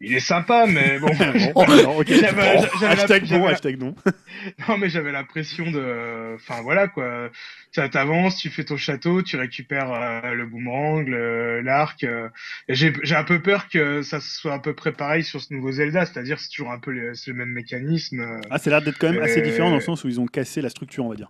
il 0.00 0.14
est 0.14 0.20
sympa, 0.20 0.66
mais 0.66 0.98
bon. 0.98 1.08
Ok. 1.98 2.06
J'avais- 2.08 2.58
j'avais 2.80 2.96
la- 2.96 3.02
hashtag 3.02 3.28
bon, 3.28 3.46
hashtag 3.46 3.78
non. 3.78 3.94
Non, 4.68 4.78
mais 4.78 4.88
j'avais 4.88 5.12
l'impression 5.12 5.70
de. 5.70 6.34
Enfin, 6.36 6.62
voilà, 6.62 6.88
quoi. 6.88 7.28
Ça 7.72 7.88
t'avance, 7.88 8.36
tu 8.38 8.48
fais 8.50 8.64
ton 8.64 8.76
château, 8.78 9.22
tu 9.22 9.36
récupères 9.36 9.92
euh, 9.92 10.32
le 10.32 10.46
boomerang, 10.46 11.06
le- 11.06 11.60
l'arc. 11.60 12.02
euh, 12.04 12.28
j'ai 12.68 12.92
j'ai 13.02 13.14
un 13.14 13.24
peu 13.24 13.40
peur 13.42 13.68
que 13.68 14.02
ça 14.02 14.20
soit 14.20 14.54
à 14.54 14.58
peu 14.58 14.74
près 14.74 14.92
pareil 14.92 15.22
sur 15.22 15.40
ce 15.40 15.52
nouveau 15.52 15.70
Zelda, 15.72 16.06
c'est-à-dire 16.06 16.40
c'est 16.40 16.48
toujours 16.48 16.72
un 16.72 16.78
peu 16.78 16.90
le, 16.92 17.14
c'est 17.14 17.30
le 17.30 17.36
même 17.36 17.50
mécanisme. 17.50 18.20
euh. 18.20 18.40
Ah, 18.50 18.58
ça 18.58 18.70
a 18.70 18.72
l'air 18.72 18.82
d'être 18.82 18.98
quand 18.98 19.12
même 19.12 19.22
assez 19.22 19.42
différent 19.42 19.68
dans 19.70 19.76
le 19.76 19.82
sens 19.82 20.02
où 20.04 20.08
ils 20.08 20.18
ont 20.20 20.26
cassé 20.26 20.62
la 20.62 20.70
structure, 20.70 21.04
on 21.04 21.10
va 21.10 21.16
dire. 21.16 21.28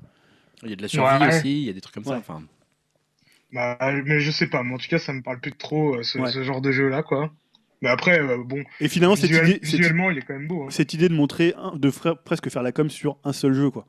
Il 0.63 0.71
y 0.71 0.73
a 0.73 0.77
de 0.77 0.83
la 0.83 0.89
survie 0.89 1.21
Ouais. 1.25 1.29
aussi, 1.29 1.61
il 1.63 1.67
y 1.67 1.71
a 1.71 1.73
des 1.73 1.81
trucs 1.81 1.95
comme 1.95 2.05
ça. 2.05 2.17
Enfin, 2.19 2.43
Bah, 3.53 3.77
mais 4.05 4.21
je 4.21 4.31
sais 4.31 4.47
pas, 4.47 4.63
mais 4.63 4.75
en 4.75 4.79
tout 4.79 4.87
cas, 4.89 4.99
ça 4.99 5.13
me 5.13 5.23
parle 5.23 5.41
plus 5.41 5.51
de 5.51 5.57
trop 5.57 6.01
ce, 6.05 6.19
Ouais. 6.19 6.31
ce 6.31 6.45
genre 6.45 6.61
de 6.61 6.71
jeu-là, 6.71 7.03
quoi. 7.03 7.33
Mais 7.83 7.89
après, 7.89 8.21
euh, 8.21 8.39
bon, 8.45 8.63
Et 8.81 8.89
finalement, 8.89 9.17
cette 9.17 9.31
visuel- 9.31 9.49
idée, 9.49 9.61
cette, 9.63 9.77
visuellement, 9.79 10.11
il 10.11 10.19
est 10.19 10.23
quand 10.23 10.35
même 10.35 10.47
beau. 10.49 10.65
hein. 10.65 10.71
cette 10.71 10.93
idée 10.95 11.09
de 11.09 11.15
montrer, 11.15 11.55
un- 11.57 11.77
de 11.77 11.91
faire- 11.91 12.19
presque 12.19 12.51
faire 12.51 12.63
la 12.63 12.73
com 12.73 12.91
sur 12.91 13.17
un 13.25 13.33
seul 13.33 13.55
jeu, 13.55 13.71
quoi. 13.71 13.87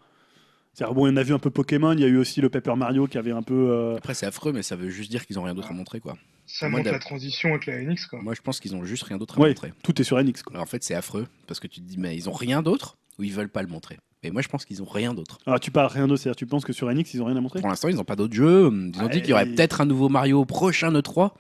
C'est-à-dire, 0.74 0.94
bon, 0.96 1.12
on 1.14 1.18
a 1.18 1.24
vu 1.24 1.34
un 1.34 1.40
peu 1.40 1.50
Pokémon, 1.50 1.92
il 1.92 2.00
y 2.00 2.06
a 2.06 2.08
eu 2.08 2.16
aussi 2.16 2.40
le 2.40 2.50
Paper 2.50 2.76
Mario 2.78 3.06
qui 3.08 3.18
avait 3.18 3.32
un 3.32 3.44
peu. 3.44 3.70
euh, 3.72 3.98
après, 3.98 4.14
c'est 4.14 4.26
affreux, 4.26 4.54
mais 4.54 4.64
ça 4.64 4.78
veut 4.78 4.90
juste 4.90 5.12
dire 5.12 5.26
qu'ils 5.26 5.38
ont 5.38 5.44
rien 5.44 5.54
d'autre 5.54 5.70
à 5.72 5.74
montrer, 5.74 6.00
quoi. 6.00 6.16
Ça 6.46 6.70
moi, 6.70 6.80
montre 6.80 6.92
la 6.92 7.00
transition 7.00 7.50
avec 7.50 7.66
la 7.66 7.82
NX, 7.82 8.06
quoi. 8.10 8.22
Moi, 8.22 8.34
je 8.34 8.42
pense 8.42 8.60
qu'ils 8.62 8.76
ont 8.76 8.84
juste 8.86 9.04
rien 9.04 9.18
d'autre 9.18 9.38
à 9.38 9.42
Ouais. 9.42 9.50
montrer. 9.50 9.74
Tout 9.84 10.00
est 10.00 10.06
sur 10.06 10.18
NX, 10.18 10.44
quoi. 10.44 10.54
Alors, 10.54 10.64
en 10.64 10.68
fait, 10.68 10.84
c'est 10.84 10.96
affreux, 10.96 11.28
parce 11.48 11.60
que 11.60 11.68
tu 11.68 11.82
te 11.82 11.86
dis, 11.86 11.98
mais 11.98 12.16
ils 12.16 12.30
ont 12.30 12.34
rien 12.34 12.62
d'autre 12.62 12.98
ou 13.20 13.24
ils 13.24 13.34
veulent 13.34 13.50
pas 13.50 13.62
le 13.62 13.68
montrer. 13.68 13.98
Et 14.24 14.32
moi, 14.32 14.42
je 14.42 14.48
pense 14.48 14.64
qu'ils 14.66 14.82
ont 14.82 14.86
rien 14.86 15.14
d'autre. 15.14 15.40
Alors, 15.46 15.60
tu 15.60 15.72
parles 15.72 15.92
rien 15.92 16.08
d'autre, 16.08 16.22
c'est-à-dire, 16.22 16.38
tu 16.38 16.46
penses 16.46 16.64
que 16.64 16.72
sur 16.74 16.90
NX, 16.90 17.14
ils 17.16 17.22
ont 17.22 17.26
rien 17.26 17.36
à 17.36 17.42
montrer? 17.42 17.60
Pour 17.60 17.70
l'instant, 17.70 17.90
ils 17.90 17.96
n'ont 17.96 18.04
pas 18.06 18.16
d'autres 18.16 18.34
jeux. 18.36 18.70
Ils 18.72 19.00
ont 19.02 19.04
Ouais, 19.06 19.10
dit 19.10 19.20
qu'il 19.22 19.32
y 19.32 19.34
aurait 19.34 19.48
et- 19.48 19.56
peut-être 19.56 19.82
un 19.82 19.86
nouveau 19.86 20.08
Mario 20.10 20.40
au 20.42 20.46
prochain 20.46 20.92
E3. 20.94 21.32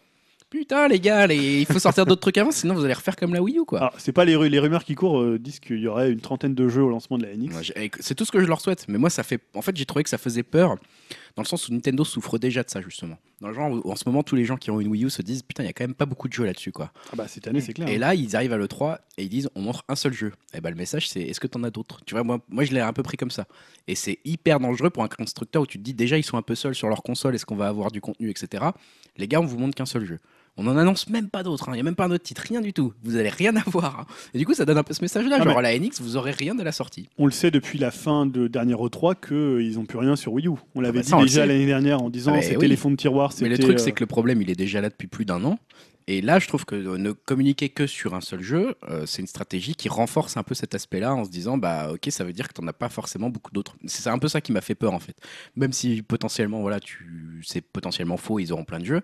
Putain, 0.51 0.89
les 0.89 0.99
gars, 0.99 1.25
les- 1.27 1.61
il 1.61 1.65
faut 1.65 1.79
sortir 1.79 2.05
d'autres 2.05 2.19
trucs 2.19 2.37
avant, 2.37 2.51
sinon 2.51 2.73
vous 2.73 2.83
allez 2.83 2.93
refaire 2.93 3.15
comme 3.15 3.33
la 3.33 3.41
Wii 3.41 3.57
U, 3.59 3.63
quoi. 3.63 3.79
Alors, 3.79 3.93
c'est 3.97 4.11
pas 4.11 4.25
les, 4.25 4.35
ru- 4.35 4.49
les 4.49 4.59
rumeurs 4.59 4.83
qui 4.83 4.95
courent 4.95 5.21
euh, 5.21 5.39
disent 5.39 5.61
qu'il 5.61 5.79
y 5.79 5.87
aurait 5.87 6.11
une 6.11 6.19
trentaine 6.19 6.53
de 6.53 6.67
jeux 6.67 6.83
au 6.83 6.89
lancement 6.89 7.17
de 7.17 7.23
la 7.25 7.33
NX. 7.33 7.49
Moi, 7.51 7.61
j'ai- 7.61 7.73
eh, 7.77 7.89
C'est 8.01 8.15
tout 8.15 8.25
ce 8.25 8.33
que 8.33 8.41
je 8.41 8.45
leur 8.47 8.59
souhaite. 8.59 8.85
Mais 8.89 8.97
moi, 8.97 9.09
ça 9.09 9.23
fait. 9.23 9.39
En 9.55 9.61
fait, 9.61 9.75
j'ai 9.77 9.85
trouvé 9.85 10.03
que 10.03 10.09
ça 10.09 10.17
faisait 10.17 10.43
peur 10.43 10.75
dans 11.37 11.43
le 11.43 11.47
sens 11.47 11.69
où 11.69 11.73
Nintendo 11.73 12.03
souffre 12.03 12.37
déjà 12.37 12.63
de 12.63 12.69
ça, 12.69 12.81
justement. 12.81 13.17
Dans 13.39 13.47
le 13.47 13.53
genre 13.53 13.71
où, 13.71 13.89
en 13.89 13.95
ce 13.95 14.03
moment, 14.07 14.23
tous 14.23 14.35
les 14.35 14.43
gens 14.43 14.57
qui 14.57 14.69
ont 14.71 14.81
une 14.81 14.89
Wii 14.89 15.05
U 15.05 15.09
se 15.09 15.21
disent 15.21 15.41
Putain, 15.41 15.63
il 15.63 15.67
y 15.67 15.69
a 15.69 15.73
quand 15.73 15.85
même 15.85 15.95
pas 15.95 16.05
beaucoup 16.05 16.27
de 16.27 16.33
jeux 16.33 16.43
là-dessus, 16.43 16.73
quoi. 16.73 16.91
Ah 17.13 17.15
bah 17.15 17.29
cette 17.29 17.47
année 17.47 17.61
c'est 17.61 17.71
clair. 17.71 17.87
Et 17.87 17.97
là, 17.97 18.13
ils 18.13 18.35
arrivent 18.35 18.51
à 18.51 18.57
l'E3 18.57 18.97
et 19.17 19.23
ils 19.23 19.29
disent 19.29 19.49
On 19.55 19.61
montre 19.61 19.85
un 19.87 19.95
seul 19.95 20.11
jeu. 20.11 20.33
Et 20.53 20.59
bah, 20.59 20.69
le 20.69 20.75
message, 20.75 21.07
c'est 21.07 21.21
Est-ce 21.21 21.39
que 21.39 21.47
t'en 21.47 21.63
as 21.63 21.71
d'autres? 21.71 22.01
Tu 22.05 22.13
vois, 22.13 22.25
moi, 22.25 22.41
moi, 22.49 22.65
je 22.65 22.73
l'ai 22.73 22.81
un 22.81 22.91
peu 22.91 23.03
pris 23.03 23.15
comme 23.15 23.31
ça. 23.31 23.47
Et 23.87 23.95
c'est 23.95 24.19
hyper 24.25 24.59
dangereux 24.59 24.89
pour 24.89 25.03
un 25.03 25.07
constructeur 25.07 25.61
où 25.61 25.65
tu 25.65 25.77
te 25.77 25.83
dis 25.83 25.93
Déjà, 25.93 26.17
ils 26.17 26.23
sont 26.25 26.35
un 26.37 26.41
peu 26.41 26.55
seuls 26.55 26.75
sur 26.75 26.89
leur 26.89 27.03
console, 27.03 27.35
est-ce 27.35 27.45
qu'on 27.45 27.55
va 27.55 27.69
avoir 27.69 27.89
du 27.89 28.01
contenu, 28.01 28.29
etc. 28.29 28.65
Les 29.15 29.29
gars, 29.29 29.39
on 29.39 29.45
vous 29.45 29.57
montre 29.57 29.75
qu'un 29.75 29.85
seul 29.85 30.03
jeu. 30.05 30.19
On 30.57 30.63
n'en 30.63 30.75
annonce 30.77 31.07
même 31.09 31.29
pas 31.29 31.43
d'autres, 31.43 31.69
hein. 31.69 31.71
il 31.73 31.75
n'y 31.75 31.79
a 31.79 31.83
même 31.83 31.95
pas 31.95 32.05
un 32.05 32.11
autre 32.11 32.23
titre, 32.23 32.43
rien 32.47 32.61
du 32.61 32.73
tout. 32.73 32.93
Vous 33.03 33.15
allez 33.15 33.29
rien 33.29 33.55
avoir. 33.67 34.01
hein. 34.01 34.05
Et 34.33 34.37
du 34.37 34.45
coup, 34.45 34.53
ça 34.53 34.65
donne 34.65 34.77
un 34.77 34.83
peu 34.83 34.93
ce 34.93 35.01
message-là. 35.01 35.37
Ah, 35.39 35.43
genre, 35.43 35.57
à 35.57 35.61
la 35.61 35.77
NX, 35.77 36.01
vous 36.01 36.17
aurez 36.17 36.31
rien 36.31 36.55
de 36.55 36.63
la 36.63 36.71
sortie. 36.71 37.07
On 37.17 37.25
le 37.25 37.31
sait 37.31 37.51
depuis 37.51 37.79
la 37.79 37.89
fin 37.89 38.25
de 38.25 38.47
dernier 38.47 38.73
E3 38.73 39.15
qu'ils 39.15 39.75
n'ont 39.77 39.85
plus 39.85 39.97
rien 39.97 40.15
sur 40.15 40.33
Wii 40.33 40.47
U. 40.47 40.51
On 40.75 40.81
l'avait 40.81 40.99
bah 40.99 41.05
dit 41.05 41.13
on 41.13 41.21
déjà 41.23 41.45
l'année 41.45 41.65
dernière 41.65 42.01
en 42.01 42.09
disant 42.09 42.31
Ah, 42.33 42.37
mais 42.37 42.41
c'était 42.41 42.57
oui. 42.57 42.67
les 42.67 42.75
fonds 42.75 42.91
de 42.91 42.95
tiroir. 42.97 43.33
Mais 43.41 43.49
le 43.49 43.57
truc, 43.57 43.75
euh, 43.75 43.77
c'est 43.77 43.93
que 43.93 44.01
le 44.01 44.07
problème, 44.07 44.41
il 44.41 44.49
est 44.49 44.55
déjà 44.55 44.81
là 44.81 44.89
depuis 44.89 45.07
plus 45.07 45.25
d'un 45.25 45.43
an. 45.45 45.57
Et 46.07 46.19
là, 46.21 46.39
je 46.39 46.47
trouve 46.47 46.65
que 46.65 46.75
ne 46.75 47.11
communiquer 47.11 47.69
que 47.69 47.87
sur 47.87 48.15
un 48.15 48.21
seul 48.21 48.41
jeu, 48.41 48.75
euh, 48.89 49.05
c'est 49.05 49.21
une 49.21 49.27
stratégie 49.27 49.75
qui 49.75 49.87
renforce 49.87 50.35
un 50.35 50.43
peu 50.43 50.55
cet 50.55 50.75
aspect-là 50.75 51.13
en 51.13 51.23
se 51.23 51.29
disant, 51.29 51.57
bah 51.57 51.91
ok, 51.93 52.07
ça 52.09 52.23
veut 52.25 52.33
dire 52.33 52.47
que 52.49 52.53
tu 52.53 52.61
n'en 52.61 52.67
as 52.67 52.73
pas 52.73 52.89
forcément 52.89 53.29
beaucoup 53.29 53.51
d'autres. 53.51 53.75
C'est 53.85 54.09
un 54.09 54.17
peu 54.17 54.27
ça 54.27 54.41
qui 54.41 54.51
m'a 54.51 54.61
fait 54.61 54.75
peur 54.75 54.93
en 54.93 54.99
fait. 54.99 55.15
Même 55.55 55.71
si 55.71 56.01
potentiellement, 56.01 56.59
voilà, 56.61 56.79
tu... 56.79 57.41
c'est 57.45 57.61
potentiellement 57.61 58.17
faux, 58.17 58.39
ils 58.39 58.51
auront 58.51 58.65
plein 58.65 58.79
de 58.79 58.85
jeux. 58.85 59.01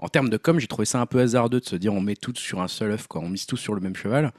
En 0.00 0.08
termes 0.08 0.30
de 0.30 0.38
com, 0.38 0.58
j'ai 0.58 0.66
trouvé 0.66 0.86
ça 0.86 1.00
un 1.00 1.06
peu 1.06 1.20
hasardeux 1.20 1.60
de 1.60 1.64
se 1.66 1.76
dire 1.76 1.92
on 1.92 2.00
met 2.00 2.16
tout 2.16 2.32
sur 2.34 2.60
un 2.62 2.68
seul 2.68 2.92
œuf, 2.92 3.06
quoi. 3.06 3.20
on 3.20 3.28
mise 3.28 3.44
tout 3.46 3.58
sur 3.58 3.74
le 3.74 3.80
même 3.80 3.94
cheval. 3.94 4.32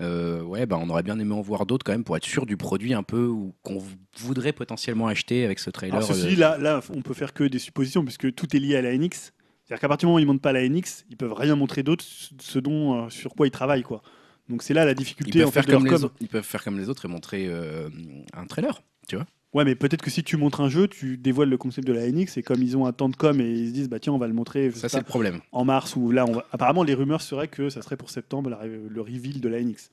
Euh, 0.00 0.42
ouais, 0.42 0.64
bah, 0.64 0.78
on 0.80 0.88
aurait 0.90 1.02
bien 1.02 1.18
aimé 1.18 1.34
en 1.34 1.40
voir 1.40 1.66
d'autres 1.66 1.84
quand 1.84 1.90
même 1.90 2.04
pour 2.04 2.16
être 2.16 2.24
sûr 2.24 2.46
du 2.46 2.56
produit 2.56 2.94
un 2.94 3.02
peu 3.02 3.26
ou 3.26 3.52
qu'on 3.64 3.82
voudrait 4.16 4.52
potentiellement 4.52 5.08
acheter 5.08 5.44
avec 5.44 5.58
ce 5.58 5.70
trailer. 5.70 5.96
Alors 5.96 6.06
ceci 6.06 6.34
euh, 6.34 6.38
là, 6.38 6.56
là, 6.56 6.80
on 6.94 7.02
peut 7.02 7.14
faire 7.14 7.34
que 7.34 7.42
des 7.42 7.58
suppositions 7.58 8.04
puisque 8.04 8.32
tout 8.32 8.54
est 8.54 8.60
lié 8.60 8.76
à 8.76 8.82
la 8.82 8.96
NX. 8.96 9.32
C'est-à-dire 9.64 9.80
qu'à 9.80 9.88
partir 9.88 10.06
du 10.06 10.10
moment 10.10 10.16
où 10.16 10.20
ils 10.20 10.26
montent 10.26 10.40
pas 10.40 10.52
la 10.52 10.66
NX, 10.68 11.04
ils 11.10 11.16
peuvent 11.16 11.32
rien 11.32 11.56
montrer 11.56 11.82
d'autre, 11.82 12.04
ce 12.40 12.58
dont 12.60 13.06
euh, 13.06 13.10
sur 13.10 13.34
quoi 13.34 13.48
ils 13.48 13.50
travaillent 13.50 13.82
quoi. 13.82 14.02
Donc 14.48 14.62
c'est 14.62 14.72
là 14.72 14.84
la 14.84 14.92
Ils 14.92 14.94
difficulté 14.94 15.40
peuvent, 15.40 15.48
en 15.48 15.50
fait 15.50 15.62
faire 15.62 15.66
de 15.66 15.72
comme 15.72 15.84
les 15.84 15.90
com. 15.90 16.04
autres, 16.04 16.14
ils 16.20 16.28
peuvent 16.28 16.44
faire 16.44 16.62
comme 16.62 16.78
les 16.78 16.88
autres 16.88 17.04
et 17.04 17.08
montrer 17.08 17.50
un 18.32 18.46
trailer. 18.46 18.80
Ouais, 19.54 19.64
mais 19.64 19.74
peut-être 19.74 20.02
que 20.02 20.10
si 20.10 20.22
tu 20.22 20.36
montres 20.36 20.60
un 20.60 20.68
jeu, 20.68 20.88
tu 20.88 21.16
dévoiles 21.16 21.48
le 21.48 21.56
concept 21.56 21.86
de 21.86 21.92
la 21.94 22.06
NX 22.10 22.36
et 22.36 22.42
comme 22.42 22.62
ils 22.62 22.76
ont 22.76 22.84
un 22.86 22.92
temps 22.92 23.08
de 23.08 23.16
com 23.16 23.40
et 23.40 23.48
ils 23.50 23.68
se 23.68 23.72
disent 23.72 23.88
bah 23.88 23.98
tiens 23.98 24.12
on 24.12 24.18
va 24.18 24.26
le 24.26 24.34
montrer 24.34 24.70
je 24.70 24.76
Ça, 24.76 24.88
c'est 24.90 24.98
pas, 24.98 25.00
le 25.00 25.06
problème. 25.06 25.40
en 25.52 25.64
mars 25.64 25.96
ou 25.96 26.10
là 26.10 26.26
on 26.26 26.32
va... 26.32 26.46
apparemment 26.52 26.82
les 26.82 26.92
rumeurs 26.92 27.22
seraient 27.22 27.48
que 27.48 27.70
ça 27.70 27.80
serait 27.80 27.96
pour 27.96 28.10
septembre 28.10 28.50
la- 28.50 28.66
le 28.66 29.00
reveal 29.00 29.40
de 29.40 29.48
la 29.48 29.60
NX. 29.62 29.90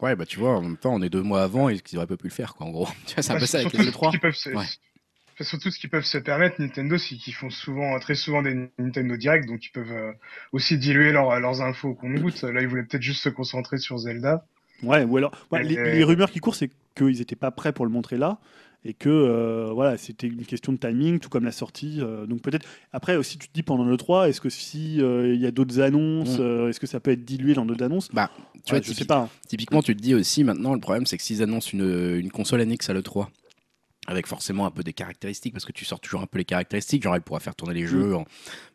Ouais, 0.00 0.14
bah 0.16 0.24
tu 0.26 0.38
vois, 0.38 0.56
en 0.56 0.62
même 0.62 0.76
temps, 0.76 0.94
on 0.94 1.02
est 1.02 1.10
deux 1.10 1.22
mois 1.22 1.42
avant 1.42 1.68
et 1.68 1.78
qu'ils 1.78 1.98
auraient 1.98 2.06
pas 2.08 2.16
pu 2.16 2.26
le 2.28 2.32
faire, 2.32 2.54
quoi, 2.54 2.66
en 2.66 2.70
gros. 2.70 2.88
Tu 3.06 3.14
vois, 3.14 3.22
c'est 3.22 3.32
un 3.32 3.38
peu 3.38 3.46
ça 3.46 3.58
avec 3.58 3.70
surtout 3.70 3.84
les 3.86 3.92
ce 3.92 3.96
E3. 3.96 4.10
qu'ils 4.10 4.20
peuvent 4.20 4.34
se- 4.34 4.48
Ouais. 4.50 4.56
Enfin, 5.34 5.44
surtout 5.44 5.70
ce 5.70 5.78
qu'ils 5.78 5.90
peuvent 5.90 6.04
se 6.04 6.18
permettre, 6.18 6.60
Nintendo, 6.60 6.98
c'est 6.98 7.14
qu'ils 7.16 7.34
font 7.34 7.50
souvent, 7.50 7.98
très 8.00 8.14
souvent 8.16 8.42
des 8.42 8.68
Nintendo 8.78 9.16
Direct, 9.16 9.46
donc 9.48 9.64
ils 9.64 9.70
peuvent 9.70 9.92
euh, 9.92 10.12
aussi 10.52 10.76
diluer 10.76 11.10
leur- 11.12 11.38
leurs 11.40 11.62
infos 11.62 11.90
au 11.90 11.94
compte-gouttes. 11.94 12.42
Là, 12.42 12.60
ils 12.62 12.66
voulaient 12.68 12.82
peut-être 12.82 13.02
juste 13.02 13.22
se 13.22 13.28
concentrer 13.28 13.78
sur 13.78 13.96
Zelda. 13.98 14.44
Ouais, 14.82 15.04
ou 15.04 15.16
alors 15.16 15.30
ouais, 15.50 15.62
les, 15.62 15.76
les- 15.76 15.92
les 15.92 16.04
rumeurs 16.04 16.30
qui 16.30 16.40
courent 16.40 16.54
c'est 16.54 16.70
qu'ils 16.96 17.18
n'étaient 17.18 17.36
pas 17.36 17.50
prêts 17.50 17.72
pour 17.72 17.84
le 17.86 17.90
montrer 17.92 18.16
là 18.18 18.38
et 18.84 18.94
que 18.94 19.08
euh, 19.08 19.70
voilà 19.72 19.96
c'était 19.96 20.26
une 20.26 20.44
question 20.44 20.72
de 20.72 20.76
timing 20.78 21.20
tout 21.20 21.28
comme 21.28 21.44
la 21.44 21.52
sortie 21.52 21.98
euh, 22.00 22.26
donc 22.26 22.42
peut-être 22.42 22.66
après 22.92 23.14
aussi 23.16 23.38
tu 23.38 23.46
te 23.48 23.52
dis 23.54 23.62
pendant 23.62 23.84
le 23.84 23.96
3 23.96 24.28
est-ce 24.28 24.40
que 24.40 24.50
si 24.50 25.00
euh, 25.00 25.32
il 25.34 25.40
y 25.40 25.46
a 25.46 25.52
d'autres 25.52 25.80
annonces 25.80 26.38
Mm. 26.38 26.42
euh, 26.42 26.68
est-ce 26.68 26.80
que 26.80 26.88
ça 26.88 26.98
peut 26.98 27.12
être 27.12 27.24
dilué 27.24 27.54
dans 27.54 27.64
d'autres 27.64 27.84
annonces? 27.84 28.08
Bah, 28.12 28.28
tu 28.64 28.74
Ouais, 28.74 28.80
vois, 28.80 28.86
je 28.86 28.92
sais 28.92 29.04
pas 29.04 29.18
hein. 29.18 29.28
typiquement, 29.48 29.82
tu 29.82 29.94
te 29.96 30.02
dis 30.02 30.14
aussi 30.16 30.42
maintenant, 30.42 30.74
le 30.74 30.80
problème, 30.80 31.06
c'est 31.06 31.16
que 31.16 31.22
s'ils 31.22 31.42
annoncent 31.44 31.70
une, 31.72 32.16
une 32.18 32.30
console 32.32 32.60
annexe 32.60 32.90
à 32.90 32.92
l'E3, 32.92 33.28
avec 34.06 34.26
forcément 34.26 34.66
un 34.66 34.70
peu 34.70 34.82
des 34.82 34.92
caractéristiques, 34.92 35.52
parce 35.52 35.64
que 35.64 35.72
tu 35.72 35.84
sors 35.84 36.00
toujours 36.00 36.22
un 36.22 36.26
peu 36.26 36.38
les 36.38 36.44
caractéristiques, 36.44 37.02
genre 37.02 37.14
elle 37.14 37.22
pourra 37.22 37.40
faire 37.40 37.54
tourner 37.54 37.74
les 37.74 37.86
jeux 37.86 38.14
en 38.16 38.24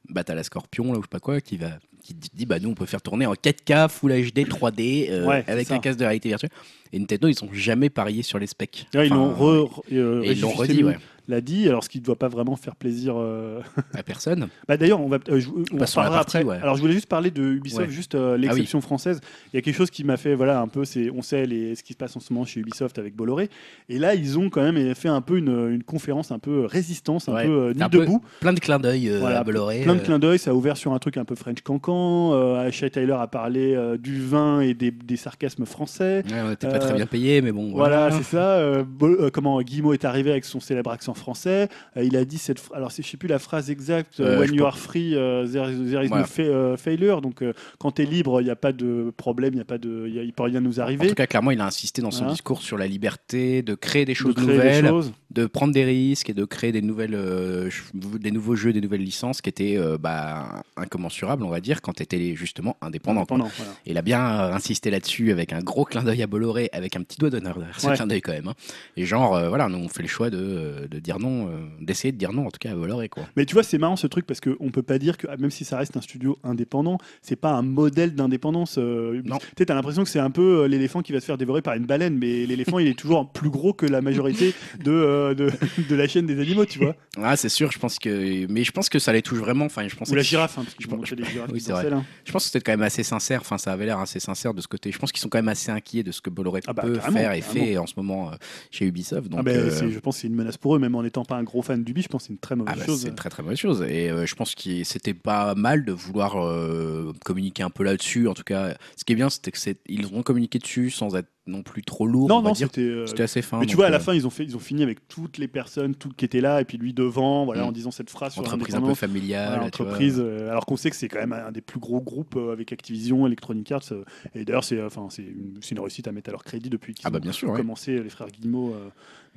Battle 0.09 0.37
à 0.37 0.43
Scorpion, 0.43 0.91
là, 0.93 0.99
ou 0.99 1.01
je 1.01 1.07
sais 1.07 1.09
pas 1.09 1.19
quoi, 1.19 1.41
qui 1.41 1.57
va 1.57 1.71
qui 2.01 2.15
te 2.15 2.27
dit, 2.33 2.45
bah 2.45 2.57
nous, 2.59 2.69
on 2.69 2.73
peut 2.73 2.85
faire 2.85 3.01
tourner 3.01 3.25
en 3.25 3.33
4K, 3.33 3.89
Full 3.89 4.11
HD, 4.31 4.47
3D, 4.47 5.07
euh, 5.09 5.25
Ouais, 5.27 5.43
avec 5.45 5.69
un 5.71 5.79
casque 5.79 5.99
de 5.99 6.05
réalité 6.05 6.29
virtuelle. 6.29 6.51
Et 6.93 6.99
Nintendo, 6.99 7.27
ils 7.27 7.43
ont 7.43 7.49
jamais 7.51 7.89
parié 7.89 8.23
sur 8.23 8.39
les 8.39 8.47
specs. 8.47 8.87
Là, 8.93 9.03
ils 9.03 9.11
Enfin, 9.11 9.15
l'ont 9.21 9.33
re- 9.33 9.69
re- 9.69 9.81
euh, 9.91 10.23
et 10.23 10.31
ils 10.31 10.39
l'ont 10.39 10.53
Régis 10.53 10.59
redit, 10.77 10.83
ouais, 10.85 10.97
l'a 11.27 11.41
dit 11.41 11.67
alors 11.67 11.83
ce 11.83 11.89
qui 11.89 11.99
ne 11.99 12.03
doit 12.05 12.15
pas 12.15 12.27
vraiment 12.27 12.55
faire 12.55 12.75
plaisir 12.75 13.15
euh, 13.17 13.59
à 13.93 14.03
personne. 14.03 14.47
Bah 14.67 14.77
d'ailleurs, 14.77 15.01
on 15.01 15.07
va 15.09 15.17
euh, 15.29 15.39
je- 15.39 15.49
on 15.49 15.77
parlera 15.77 16.09
partie, 16.17 16.37
après. 16.37 16.49
ouais. 16.49 16.57
Alors 16.61 16.75
je 16.75 16.81
voulais 16.81 16.93
juste 16.93 17.07
parler 17.09 17.31
de 17.31 17.43
Ubisoft, 17.43 17.87
Ouais. 17.87 17.93
juste 17.93 18.15
euh, 18.15 18.37
l'exception 18.37 18.81
française. 18.81 19.19
Il 19.53 19.57
y 19.57 19.59
a 19.59 19.61
quelque 19.61 19.75
chose 19.75 19.89
qui 19.91 20.03
m'a 20.03 20.17
fait 20.17 20.35
voilà 20.35 20.61
un 20.61 20.67
peu, 20.67 20.85
c'est 20.85 21.09
on 21.11 21.21
sait 21.21 21.45
les, 21.45 21.75
ce 21.75 21.83
qui 21.83 21.93
se 21.93 21.97
passe 21.97 22.15
en 22.15 22.19
ce 22.19 22.31
moment 22.31 22.45
chez 22.45 22.59
Ubisoft 22.61 22.97
avec 22.99 23.15
Bolloré. 23.15 23.49
Et 23.89 23.99
là, 23.99 24.15
ils 24.15 24.39
ont 24.39 24.49
quand 24.49 24.61
même 24.61 24.95
fait 24.95 25.09
un 25.09 25.21
peu 25.21 25.37
une, 25.37 25.69
une 25.71 25.83
conférence 25.83 26.31
un 26.31 26.39
peu 26.39 26.65
résistance, 26.65 27.27
un 27.29 27.33
Ouais. 27.33 27.45
peu 27.45 27.51
euh, 27.51 27.73
nid 27.73 27.83
un 27.83 27.89
peu 27.89 27.99
debout. 27.99 28.23
Plein 28.39 28.53
de 28.53 28.59
clins 28.59 28.79
d'œil 28.79 29.11
Voilà, 29.19 29.39
à 29.39 29.43
Bolloré. 29.43 29.81
Plein 29.81 29.95
de 29.95 29.99
clins 30.01 30.19
d'œil, 30.19 30.39
ça 30.39 30.51
a 30.51 30.53
ouvert 30.53 30.77
sur 30.77 30.93
un 30.93 30.99
truc 30.99 31.17
un 31.17 31.25
peu 31.25 31.35
French 31.35 31.61
cancan. 31.61 32.33
Asha 32.57 32.89
Tyler 32.89 33.17
a 33.19 33.27
parlé 33.27 33.77
du 33.99 34.21
vin 34.21 34.61
et 34.61 34.73
des, 34.73 34.91
des 34.91 35.17
sarcasmes 35.17 35.65
français. 35.65 36.23
on 36.31 36.49
n'était 36.49 36.67
pas 36.69 36.79
très 36.79 36.93
bien 36.93 37.05
payé, 37.05 37.41
mais 37.41 37.51
bon. 37.51 37.71
Voilà, 37.73 38.11
c'est 38.11 38.23
ça. 38.23 38.83
Bo- 38.83 39.29
comment 39.33 39.61
Guillemot 39.61 39.93
est 39.93 40.05
arrivé 40.05 40.31
avec 40.31 40.45
son 40.45 40.59
célèbre 40.59 40.91
accent 40.91 41.15
français. 41.17 41.67
Euh, 41.97 42.03
il 42.03 42.15
a 42.15 42.23
dit 42.25 42.37
cette. 42.37 42.61
Alors, 42.73 42.89
je 42.89 43.01
sais 43.01 43.17
plus 43.17 43.27
la 43.27 43.39
phrase 43.39 43.69
exacte. 43.69 44.19
Euh, 44.19 44.39
When 44.39 44.49
je 44.49 44.53
you 44.55 44.65
are 44.65 44.77
free, 44.77 45.15
euh, 45.15 45.45
there, 45.47 45.71
is- 45.71 45.89
there 45.91 46.03
is 46.03 46.07
Voilà. 46.07 46.23
no 46.23 46.27
fa- 46.27 46.41
euh, 46.43 46.77
failure. 46.77 47.21
Donc, 47.21 47.41
euh, 47.41 47.53
quand 47.79 47.91
tu 47.93 48.03
es 48.03 48.05
libre, 48.05 48.41
il 48.41 48.45
n'y 48.45 48.49
a 48.49 48.55
pas 48.55 48.71
de 48.71 49.11
problème, 49.17 49.53
il 49.53 49.57
y 49.57 49.61
a 49.61 49.65
pas 49.65 49.77
de, 49.77 50.05
il 50.07 50.13
y 50.15 50.19
a- 50.19 50.23
il 50.23 50.33
peut 50.33 50.43
rien 50.43 50.61
nous 50.61 50.79
En 50.79 50.83
arriver. 50.83 51.07
tout 51.07 51.15
cas, 51.15 51.27
clairement, 51.27 51.51
il 51.51 51.59
a 51.61 51.65
insisté 51.65 52.01
dans 52.01 52.11
son 52.11 52.19
Voilà. 52.19 52.33
discours 52.33 52.61
sur 52.61 52.77
la 52.77 52.87
liberté 52.87 53.61
de 53.61 53.75
créer 53.75 54.05
des 54.05 54.13
de 54.13 54.17
choses 54.17 54.35
des 54.35 54.41
nouvelles, 54.41 54.85
choses. 54.87 55.11
de 55.31 55.45
prendre 55.45 55.73
des 55.73 55.83
risques 55.83 56.29
et 56.29 56.33
de 56.33 56.45
créer 56.45 56.71
des 56.71 56.81
nouvelles, 56.81 57.13
euh, 57.15 57.69
des 57.93 58.31
nouveaux 58.31 58.55
jeux, 58.55 58.73
des 58.73 58.81
nouvelles 58.81 59.03
licences 59.03 59.41
qui 59.41 59.49
étaient 59.49 59.77
euh, 59.77 59.97
bah, 59.97 60.63
incommensurables, 60.77 61.43
on 61.43 61.49
va 61.49 61.59
dire, 61.59 61.81
quand 61.81 61.93
tu 61.93 62.03
étais 62.03 62.35
justement 62.35 62.77
indépendant. 62.81 63.21
Indépendant, 63.21 63.49
voilà. 63.57 63.71
Il 63.85 63.97
a 63.97 64.01
bien 64.01 64.21
euh, 64.41 64.53
insisté 64.53 64.89
là-dessus 64.91 65.31
avec 65.31 65.53
un 65.53 65.59
gros 65.59 65.85
clin 65.85 66.03
d'œil 66.03 66.21
à 66.23 66.27
Bolloré, 66.27 66.69
avec 66.73 66.95
un 66.95 67.03
petit 67.03 67.17
doigt 67.17 67.29
d'honneur 67.29 67.55
derrière 67.59 67.79
ce 67.79 67.87
Ouais. 67.87 67.95
clin 67.95 68.07
d'œil 68.07 68.21
quand 68.21 68.31
même. 68.33 68.47
hein. 68.47 68.53
Et 68.95 69.05
genre, 69.05 69.35
euh, 69.35 69.49
voilà, 69.49 69.67
nous 69.69 69.77
on 69.77 69.87
fait 69.89 70.01
le 70.03 70.07
choix 70.07 70.29
de, 70.29 70.37
euh, 70.39 70.87
de 70.87 70.99
dire 71.07 71.19
non, 71.19 71.47
euh, 71.47 71.51
d'essayer 71.81 72.11
de 72.11 72.17
dire 72.17 72.33
non 72.33 72.45
en 72.47 72.51
tout 72.51 72.59
cas 72.59 72.71
à 72.71 72.75
Bolloré. 72.75 73.09
Quoi. 73.09 73.23
Mais 73.35 73.45
tu 73.45 73.53
vois, 73.53 73.63
c'est 73.63 73.77
marrant 73.77 73.95
ce 73.95 74.07
truc 74.07 74.25
parce 74.25 74.39
qu'on 74.41 74.69
peut 74.71 74.83
pas 74.83 74.99
dire 74.99 75.17
que, 75.17 75.25
ah, 75.29 75.37
même 75.37 75.51
si 75.51 75.63
ça 75.65 75.77
reste 75.77 75.95
un 75.97 76.01
studio 76.01 76.37
indépendant, 76.43 76.97
c'est 77.21 77.35
pas 77.35 77.51
un 77.53 77.61
modèle 77.61 78.13
d'indépendance. 78.15 78.77
euh, 78.77 79.21
Non. 79.25 79.37
Tu 79.55 79.65
as 79.67 79.73
l'impression 79.73 80.03
que 80.03 80.09
c'est 80.09 80.19
un 80.19 80.29
peu 80.31 80.63
euh, 80.63 80.67
l'éléphant 80.67 81.01
qui 81.01 81.13
va 81.13 81.19
se 81.19 81.25
faire 81.25 81.37
dévorer 81.37 81.61
par 81.61 81.75
une 81.75 81.85
baleine, 81.85 82.17
mais 82.17 82.45
l'éléphant, 82.45 82.79
il 82.79 82.87
est 82.87 82.97
toujours 82.97 83.29
plus 83.31 83.49
gros 83.49 83.73
que 83.73 83.85
la 83.85 84.01
majorité 84.01 84.53
de, 84.83 84.91
euh, 84.91 85.33
de, 85.33 85.49
de 85.89 85.95
la 85.95 86.07
chaîne 86.07 86.25
des 86.25 86.39
animaux, 86.39 86.65
tu 86.65 86.79
vois. 86.79 86.95
Ah, 87.21 87.35
c'est 87.37 87.49
sûr, 87.49 87.71
je 87.71 87.79
pense 87.79 87.97
que. 87.99 88.45
Mais 88.51 88.63
je 88.63 88.71
pense 88.71 88.89
que 88.89 88.99
ça 88.99 89.13
les 89.13 89.21
touche 89.21 89.39
vraiment. 89.39 89.65
Enfin, 89.65 89.87
je 89.87 89.95
pense 89.95 90.09
Ou 90.09 90.15
la 90.15 90.21
que- 90.21 90.27
girafe, 90.27 90.57
hein, 90.57 90.63
parce 90.63 90.75
je 90.79 90.87
pense- 90.87 91.11
oui, 91.53 91.61
c'est 91.61 91.71
vrai. 91.71 91.89
là. 91.89 92.03
Je 92.25 92.31
pense 92.31 92.43
que 92.45 92.51
c'était 92.51 92.63
quand 92.63 92.73
même 92.73 92.81
assez 92.81 93.03
sincère. 93.03 93.41
Enfin, 93.41 93.57
ça 93.57 93.71
avait 93.71 93.85
l'air 93.85 93.99
assez 93.99 94.19
sincère 94.19 94.53
de 94.53 94.61
ce 94.61 94.67
côté. 94.67 94.91
Je 94.91 94.99
pense 94.99 95.11
qu'ils 95.11 95.21
sont 95.21 95.29
quand 95.29 95.37
même 95.37 95.47
assez 95.47 95.71
inquiets 95.71 96.03
de 96.03 96.11
ce 96.11 96.21
que 96.21 96.29
Bolloré 96.29 96.61
Ah 96.67 96.73
bah, 96.73 96.83
peut 96.83 96.95
faire 96.99 97.31
et 97.31 97.41
fait 97.41 97.77
en 97.77 97.87
ce 97.87 97.93
moment 97.97 98.31
chez 98.71 98.85
Ubisoft. 98.85 99.29
Donc, 99.29 99.41
Ah 99.45 99.49
euh, 99.49 99.69
c'est- 99.71 99.89
je 99.89 99.99
pense 99.99 100.15
que 100.15 100.21
c'est 100.21 100.27
une 100.27 100.35
menace 100.35 100.57
pour 100.57 100.75
eux, 100.75 100.79
même 100.79 100.95
en 100.97 101.03
n'étant 101.03 101.25
pas 101.25 101.35
un 101.35 101.43
gros 101.43 101.61
fan 101.61 101.83
du 101.83 101.93
je 102.01 102.07
pense 102.07 102.23
que 102.23 102.27
c'est 102.27 102.33
une 102.33 102.39
très 102.39 102.55
mauvaise 102.55 102.73
ah 102.75 102.79
bah, 102.79 102.85
chose. 102.85 103.01
c'est 103.01 103.09
une 103.09 103.15
très 103.15 103.29
très 103.29 103.41
mauvaise 103.43 103.57
chose. 103.57 103.83
Et 103.87 104.09
euh, 104.11 104.25
je 104.25 104.35
pense 104.35 104.53
que 104.55 104.83
c'était 104.83 105.13
pas 105.13 105.55
mal 105.55 105.83
de 105.85 105.91
vouloir 105.91 106.35
euh, 106.43 107.11
communiquer 107.25 107.63
un 107.63 107.69
peu 107.69 107.83
là-dessus. 107.83 108.27
En 108.27 108.33
tout 108.33 108.43
cas, 108.43 108.75
ce 108.95 109.03
qui 109.03 109.13
est 109.13 109.15
bien, 109.15 109.29
c'était 109.29 109.51
que 109.51 109.57
c'est- 109.57 109.79
ils 109.87 110.05
ont 110.13 110.23
communiqué 110.23 110.59
dessus 110.59 110.89
sans 110.91 111.15
être 111.15 111.27
non 111.47 111.63
plus 111.63 111.81
trop 111.81 112.05
lourd. 112.05 112.27
non, 112.27 112.39
on 112.39 112.41
non, 112.41 112.53
c'était. 112.53 112.81
euh, 112.81 113.05
C'était 113.05 113.23
assez 113.23 113.41
fin. 113.41 113.57
Mais 113.59 113.65
tu 113.65 113.77
vois, 113.77 113.85
à 113.85 113.89
la 113.89 113.97
euh, 113.97 113.99
fin, 114.01 114.13
ils 114.13 114.27
ont, 114.27 114.29
fait, 114.29 114.43
ils 114.43 114.55
ont 114.57 114.59
fini 114.59 114.83
avec 114.83 115.07
toutes 115.07 115.37
les 115.37 115.47
personnes 115.47 115.95
toutes 115.95 116.15
qui 116.17 116.25
étaient 116.25 116.41
là, 116.41 116.59
et 116.59 116.65
puis 116.65 116.77
lui 116.77 116.93
devant, 116.93 117.45
voilà, 117.45 117.63
Mm. 117.63 117.67
en 117.67 117.71
disant 117.71 117.91
cette 117.91 118.09
phrase 118.09 118.33
sur 118.33 118.41
entreprise 118.41 118.75
un 118.75 118.81
peu 118.81 118.93
familiale. 118.93 119.47
Voilà, 119.51 119.65
entreprise, 119.65 120.17
euh, 120.19 120.49
alors 120.51 120.65
qu'on 120.65 120.75
sait 120.75 120.89
que 120.89 120.95
c'est 120.97 121.07
quand 121.07 121.19
même 121.19 121.31
un 121.33 121.51
des 121.53 121.61
plus 121.61 121.79
gros 121.79 122.01
groupes 122.01 122.35
avec 122.51 122.73
Activision, 122.73 123.25
Electronic 123.25 123.71
Arts, 123.71 123.93
et 124.35 124.43
d'ailleurs 124.43 124.65
c'est 124.65 124.81
enfin 124.83 125.07
une, 125.17 125.79
réussite 125.79 126.07
à 126.09 126.11
mettre 126.11 126.29
à 126.29 126.33
leur 126.33 126.43
crédit 126.43 126.69
depuis 126.69 126.93
qu'ils 126.93 127.07
Ah 127.07 127.11
bah 127.11 127.19
ont 127.19 127.21
bien 127.21 127.31
sûr. 127.31 127.49
ouais. 127.49 127.57
commencé 127.57 127.97
les 128.03 128.09
frères 128.09 128.27
Guillemot. 128.27 128.75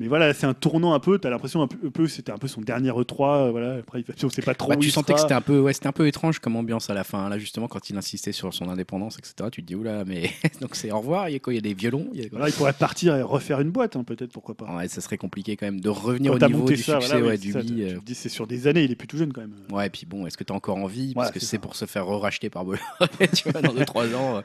Mais 0.01 0.09
voilà, 0.09 0.35
c'est 0.35 0.47
un 0.47 0.55
tournant 0.55 0.95
un 0.95 0.99
peu. 0.99 1.19
T'as 1.19 1.31
l'impression 1.31 1.63
un 1.63 1.69
peu, 1.69 2.09
c'était 2.09 2.33
un 2.33 2.39
peu 2.39 2.49
son 2.49 2.61
dernier 2.63 2.91
E3. 2.91 3.47
euh, 3.47 3.51
voilà, 3.51 3.75
après 3.77 4.01
il- 4.01 4.25
on 4.25 4.29
sait 4.31 4.43
pas 4.43 4.55
trop. 4.55 4.71
Bah, 4.71 4.77
où 4.77 4.81
tu 4.81 4.89
il 4.89 4.91
sentais 4.91 5.13
que 5.15 5.21
c'était 5.21 5.35
un 5.35 5.41
peu, 5.41 5.61
ouais, 5.61 5.73
c'était 5.73 5.87
un 5.87 5.93
peu 5.93 6.07
étrange 6.09 6.39
comme 6.41 6.57
ambiance 6.57 6.91
à 6.91 6.95
la 6.95 7.05
fin. 7.05 7.29
Là, 7.29 7.39
justement, 7.39 7.69
quand 7.69 7.89
il 7.91 7.97
insistait 7.97 8.33
sur 8.33 8.53
son 8.55 8.69
indépendance, 8.69 9.19
etc. 9.19 9.49
Tu 9.53 9.63
te 9.63 9.67
dis 9.69 9.75
oula, 9.77 10.05
mais 10.05 10.31
donc 10.61 10.75
c'est 10.75 10.91
au 10.91 10.99
revoir. 10.99 11.29
Il 11.29 11.33
y 11.33 11.37
a 11.37 11.39
quoi 11.39 11.53
Il 11.53 11.57
y 11.57 11.59
a 11.59 11.63
des 11.63 11.75
violons 11.75 12.09
il 12.15 12.21
y 12.23 12.25
a- 12.25 12.29
Voilà, 12.33 12.49
il 12.49 12.55
pourrait 12.55 12.73
partir 12.73 13.15
et 13.15 13.23
refaire 13.23 13.61
une 13.61 13.71
boîte, 13.71 13.95
hein, 13.97 14.03
peut-être, 14.05 14.33
pourquoi 14.33 14.57
pas. 14.57 14.75
Ouais, 14.77 14.89
ça 14.89 15.01
serait 15.01 15.19
compliqué 15.19 15.57
quand 15.57 15.67
même 15.67 15.81
de 15.81 15.89
revenir 15.91 16.33
Quand 16.33 16.43
au 16.43 16.49
niveau 16.49 16.67
du 16.69 16.77
ça, 16.79 16.99
succès 17.01 17.09
voilà, 17.21 17.27
ouais, 17.29 17.39
du 17.39 17.53
ça, 17.53 17.61
Wii. 17.61 17.83
euh. 17.85 17.99
te 17.99 18.05
dis, 18.05 18.15
c'est 18.15 18.29
sur 18.31 18.47
des 18.47 18.67
années, 18.67 18.85
il 18.85 18.91
est 18.93 18.97
plus 18.97 19.07
tout 19.09 19.19
jeune 19.19 19.33
quand 19.33 19.43
même. 19.43 19.53
Ouais, 19.71 19.87
et 19.87 19.91
puis 19.91 20.07
bon, 20.07 20.27
est-ce 20.27 20.39
que 20.39 20.45
t'as 20.45 20.55
encore 20.55 20.77
envie? 20.79 21.13
Parce 21.15 21.31
que 21.31 21.41
c'est 21.41 21.59
pour 21.59 21.77
se 21.77 21.85
faire 21.85 22.07
re-racheter 22.07 22.49
par 22.49 22.65
Bolloré, 22.65 22.81
tu 23.35 23.51
vois, 23.51 23.61
dans 23.61 23.75
2-3 23.75 24.15
ans. 24.15 24.43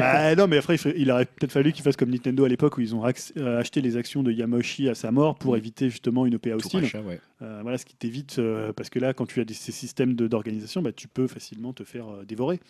Ah, 0.00 0.34
non, 0.34 0.46
mais 0.46 0.58
après, 0.58 0.76
il, 0.96 1.10
aurait 1.10 1.24
peut-être 1.24 1.52
fallu 1.52 1.72
qu'il 1.72 1.82
fasse 1.82 1.96
comme 1.96 2.10
Nintendo 2.10 2.44
à 2.44 2.48
l'époque 2.48 2.76
où 2.78 2.80
ils 2.80 2.94
ont 2.94 3.02
euh, 3.04 3.58
acheté 3.60 3.80
les 3.80 3.96
actions 3.96 4.22
de 4.22 4.30
Yamauchi 4.32 4.88
à 4.88 4.94
sa 4.98 5.10
mort 5.10 5.36
pour 5.36 5.54
Mm. 5.54 5.58
éviter 5.58 5.90
justement 5.90 6.26
une 6.26 6.34
OPA 6.34 6.50
hostile. 6.56 6.80
rachat, 6.80 7.00
ouais. 7.00 7.20
Euh, 7.40 7.60
voilà, 7.62 7.78
ce 7.78 7.86
qui 7.86 7.94
t'évite, 7.96 8.38
euh, 8.38 8.72
parce 8.74 8.90
que 8.90 8.98
là, 8.98 9.14
quand 9.14 9.24
tu 9.26 9.40
as 9.40 9.44
des, 9.44 9.54
ces 9.54 9.72
systèmes 9.72 10.14
d'organisation, 10.14 10.82
bah, 10.82 10.92
tu 10.92 11.08
peux 11.08 11.26
facilement 11.26 11.72
te 11.72 11.84
faire 11.84 12.06
euh, 12.08 12.24
dévorer. 12.24 12.60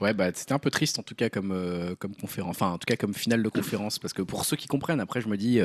Ouais, 0.00 0.14
bah, 0.14 0.30
c'était 0.34 0.52
un 0.54 0.58
peu 0.58 0.70
triste 0.70 0.98
en 0.98 1.02
tout 1.02 1.14
cas 1.14 1.28
comme, 1.28 1.54
comme 1.98 2.14
conférence, 2.14 2.56
enfin 2.56 2.70
en 2.70 2.78
tout 2.78 2.86
cas 2.86 2.96
comme 2.96 3.12
finale 3.14 3.42
de 3.42 3.48
conférence, 3.50 3.98
parce 3.98 4.14
que 4.14 4.22
pour 4.22 4.44
ceux 4.46 4.56
qui 4.56 4.66
comprennent, 4.66 5.00
après 5.00 5.20
je 5.20 5.28
me 5.28 5.36
dis, 5.36 5.60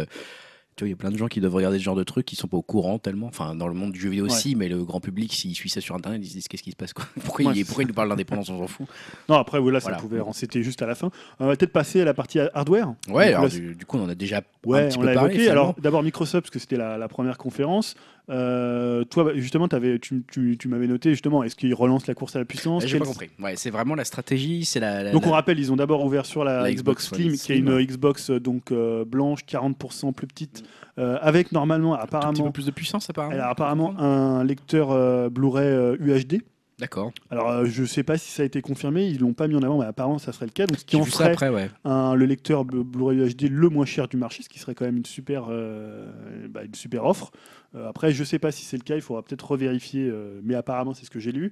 tu 0.77 0.83
vois, 0.83 0.89
il 0.89 0.91
y 0.91 0.93
a 0.93 0.97
plein 0.97 1.11
de 1.11 1.17
gens 1.17 1.27
qui 1.27 1.41
doivent 1.41 1.55
regarder 1.55 1.79
ce 1.79 1.83
genre 1.83 1.95
de 1.95 2.03
trucs 2.03 2.25
qui 2.25 2.35
sont 2.35 2.47
pas 2.47 2.55
au 2.55 2.61
courant 2.61 2.99
tellement, 2.99 3.27
enfin 3.27 3.55
dans 3.55 3.67
le 3.67 3.73
monde 3.73 3.91
du 3.91 3.99
jeu 3.99 4.09
vidéo 4.09 4.25
aussi, 4.25 4.55
mais 4.55 4.69
le 4.69 4.83
grand 4.83 4.99
public, 4.99 5.33
s'il 5.33 5.55
suit 5.55 5.69
ça 5.69 5.81
sur 5.81 5.95
internet, 5.95 6.21
ils 6.23 6.29
se 6.29 6.33
disent 6.33 6.47
qu'est-ce 6.47 6.61
qui 6.63 6.71
se 6.71 6.75
passe 6.75 6.93
quoi? 6.93 7.05
Pourquoi, 7.25 7.51
il, 7.53 7.65
pourquoi 7.65 7.83
il 7.83 7.87
nous 7.87 7.93
parle 7.93 8.09
d'indépendance, 8.09 8.49
on 8.49 8.59
s'en 8.59 8.67
fout? 8.67 8.87
Non, 9.27 9.35
après, 9.35 9.59
voilà, 9.59 9.79
ça 9.79 9.91
pouvait, 9.93 10.21
c'était 10.33 10.61
juste 10.61 10.81
à 10.81 10.85
la 10.85 10.95
fin. 10.95 11.09
On 11.39 11.47
va 11.47 11.55
peut-être 11.55 11.73
passer 11.73 12.01
à 12.01 12.05
la 12.05 12.13
partie 12.13 12.39
hardware. 12.39 12.93
Ouais, 13.09 13.33
alors 13.33 13.49
du, 13.49 13.75
coup 13.87 13.97
on 13.97 14.03
en 14.03 14.09
a 14.09 14.15
déjà 14.15 14.37
un 14.37 14.41
petit 14.41 14.97
on 14.97 15.01
peu 15.01 15.07
l'a 15.07 15.13
parlé. 15.15 15.49
Alors, 15.49 15.75
d'abord 15.81 16.03
Microsoft, 16.03 16.43
parce 16.43 16.51
que 16.51 16.59
c'était 16.59 16.77
la 16.77 17.07
première 17.07 17.37
conférence. 17.37 17.95
Euh, 18.29 19.03
toi, 19.05 19.23
bah, 19.23 19.31
justement, 19.35 19.67
tu, 20.01 20.23
tu, 20.29 20.57
tu 20.59 20.67
m'avais 20.67 20.87
noté, 20.87 21.11
justement, 21.11 21.43
est-ce 21.43 21.55
qu'ils 21.55 21.73
relancent 21.73 22.07
la 22.07 22.13
course 22.13 22.35
à 22.35 22.39
la 22.39 22.45
puissance? 22.45 22.85
J'ai 22.85 22.99
pas 22.99 23.05
compris. 23.05 23.29
Ouais, 23.39 23.55
c'est 23.55 23.69
vraiment 23.69 23.95
la 23.95 24.03
stratégie, 24.03 24.65
c'est 24.65 24.79
la. 24.81 25.03
la- 25.03 25.11
Donc, 25.11 25.25
on 25.25 25.31
rappelle, 25.31 25.59
ils 25.59 25.71
ont 25.71 25.77
d'abord 25.77 26.03
ouvert 26.03 26.25
sur 26.25 26.43
la, 26.43 26.63
La 26.63 26.73
Xbox, 26.73 27.05
Xbox 27.05 27.21
Slim, 27.21 27.37
qui 27.37 27.51
est 27.53 27.57
une. 27.57 27.85
Xbox 27.85 28.29
euh, 28.29 28.39
donc, 28.39 28.71
euh, 28.71 29.05
blanche, 29.05 29.45
40% 29.45 30.11
plus 30.13 30.27
petite, 30.27 30.63
euh, 30.99 31.17
avec 31.21 31.51
normalement, 31.53 31.93
un 31.93 31.99
tout 31.99 32.05
petit 32.07 32.15
apparemment, 32.15 32.43
peu 32.45 32.51
plus 32.51 32.65
de 32.65 32.71
puissance 32.71 33.09
apparemment. 33.09 33.33
elle 33.33 33.41
a 33.41 33.49
apparemment 33.49 33.97
un 33.99 34.43
lecteur 34.43 35.29
Blu-ray 35.31 35.95
UHD. 35.99 36.41
D'accord. 36.79 37.11
Alors, 37.31 37.49
euh, 37.49 37.65
je 37.65 37.83
sais 37.85 38.03
pas 38.03 38.19
si 38.19 38.31
ça 38.31 38.43
a 38.43 38.45
été 38.45 38.61
confirmé, 38.61 39.07
ils 39.07 39.19
l'ont 39.19 39.33
pas 39.33 39.47
mis 39.47 39.55
en 39.55 39.63
avant, 39.63 39.79
mais 39.79 39.85
apparemment, 39.85 40.19
ça 40.19 40.31
serait 40.31 40.45
le 40.45 40.51
cas. 40.51 40.67
Donc, 40.67 40.77
ce 40.77 40.85
qui 40.85 40.95
en 40.95 41.03
ferait 41.05 41.31
après, 41.31 41.49
ouais. 41.49 41.71
un- 41.85 42.13
le 42.13 42.25
lecteur 42.25 42.65
Blu- 42.65 42.83
Blu-ray 42.83 43.17
UHD 43.17 43.49
le 43.49 43.69
moins 43.69 43.85
cher 43.85 44.07
du 44.07 44.15
marché, 44.17 44.43
ce 44.43 44.49
qui 44.49 44.59
serait 44.59 44.75
quand 44.75 44.85
même 44.85 44.97
une 44.97 45.05
super, 45.05 45.47
euh, 45.49 46.47
bah, 46.49 46.63
une 46.63 46.75
super 46.75 47.05
offre. 47.05 47.31
Euh, 47.75 47.89
après, 47.89 48.11
je 48.11 48.23
sais 48.23 48.37
pas 48.39 48.51
si 48.51 48.63
c'est 48.63 48.77
le 48.77 48.83
cas, 48.83 48.95
il 48.95 49.01
faudra 49.01 49.23
peut-être 49.23 49.41
revérifier, 49.49 50.11
mais 50.43 50.53
apparemment 50.53 50.93
c'est 50.93 51.05
ce 51.05 51.09
que 51.09 51.19
j'ai 51.19 51.31
lu. 51.31 51.51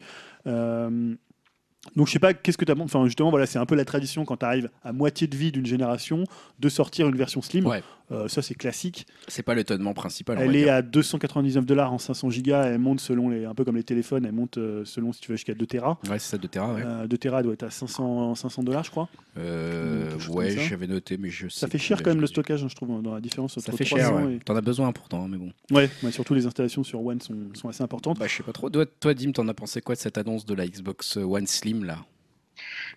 Donc 1.95 2.07
je 2.07 2.14
sais 2.14 2.19
pas, 2.19 2.34
qu'est-ce 2.34 2.57
que 2.57 2.65
tu 2.65 2.72
as... 2.72 2.76
Enfin 2.80 3.06
justement, 3.06 3.30
voilà, 3.30 3.45
c'est 3.45 3.60
un 3.60 3.65
peu 3.68 3.76
la 3.76 3.85
tradition 3.85 4.26
quand 4.26 4.38
tu 4.38 4.45
arrives 4.45 4.72
à 4.84 4.91
moitié 4.91 5.27
de 5.27 5.35
vie 5.38 5.52
d'une 5.52 5.68
génération 5.68 6.23
de 6.60 6.68
sortir 6.69 7.07
une 7.07 7.15
version 7.15 7.43
slim. 7.43 7.65
Ouais. 7.68 7.84
Euh, 8.11 8.27
ça 8.27 8.41
c'est 8.41 8.53
classique. 8.56 9.07
C'est 9.27 9.44
pas 9.44 9.56
l'étonnement 9.56 9.94
principal. 9.94 10.38
Elle 10.40 10.56
est 10.56 10.64
dire. 10.64 10.73
à 10.73 10.82
299 10.82 11.65
dollars 11.65 11.91
en 11.91 11.98
500 11.98 12.30
gigas, 12.30 12.65
elle 12.65 12.80
monte 12.80 12.99
selon 12.99 13.30
les... 13.30 13.45
Un 13.45 13.56
peu 13.56 13.64
comme 13.64 13.77
les 13.77 13.84
téléphones, 13.84 14.26
elle 14.26 14.32
monte 14.32 14.57
euh, 14.57 14.86
selon 14.86 15.11
si 15.11 15.22
tu 15.22 15.32
veux 15.32 15.38
jusqu'à 15.38 15.53
2 15.56 15.65
Tera. 15.65 15.99
Ouais, 16.10 16.19
c'est 16.19 16.32
ça, 16.32 16.38
2 16.38 16.48
Tera, 16.48 16.73
ouais. 16.73 16.82
Euh, 16.86 17.07
2 17.07 17.18
Tera 17.18 17.41
doit 17.41 17.53
être 17.53 17.64
à 17.64 17.72
500 17.72 18.36
500 18.36 18.64
dollars 18.64 18.84
je 18.84 18.91
crois. 18.91 19.10
Euh, 19.38 20.11
ouais, 20.30 20.56
j'avais 20.69 20.88
noté, 20.88 21.18
mais 21.18 21.30
je 21.30 21.48
sais 21.48 21.60
Ça 21.60 21.68
fait 21.68 21.77
cher 21.77 22.03
quand 22.03 22.11
même 22.11 22.22
le 22.22 22.27
stockage, 22.27 22.64
hein, 22.64 22.68
je 22.69 22.76
trouve, 22.76 23.02
dans 23.02 23.14
la 23.14 23.22
différence 23.22 23.57
entre 23.57 23.65
Ça 23.65 23.72
fait 23.72 23.86
300 23.86 24.06
cher, 24.06 24.15
ouais. 24.15 24.36
et... 24.36 24.40
T'en 24.40 24.56
as 24.56 24.61
besoin 24.61 24.91
pourtant, 24.91 25.23
hein, 25.23 25.27
mais 25.30 25.38
bon. 25.38 25.52
Ouais, 25.72 25.90
ouais, 26.03 26.11
surtout 26.11 26.36
les 26.36 26.45
installations 26.45 26.84
sur 26.84 27.03
One 27.03 27.22
sont, 27.22 27.36
sont 27.53 27.69
assez 27.69 27.84
importantes. 27.84 28.19
Bah, 28.19 28.27
je 28.27 28.36
sais 28.36 28.44
pas 28.44 28.53
trop. 28.53 28.69
Toi, 28.69 28.86
toi, 28.86 29.14
Dim, 29.14 29.32
t'en 29.32 29.48
as 29.48 29.53
pensé 29.53 29.82
quoi 29.82 29.95
de 29.95 29.99
cette 29.99 30.18
annonce 30.18 30.45
de 30.45 30.53
la 30.53 30.68
Xbox 30.68 31.18
One 31.18 31.48
Slim 31.48 31.84
là? 31.84 31.98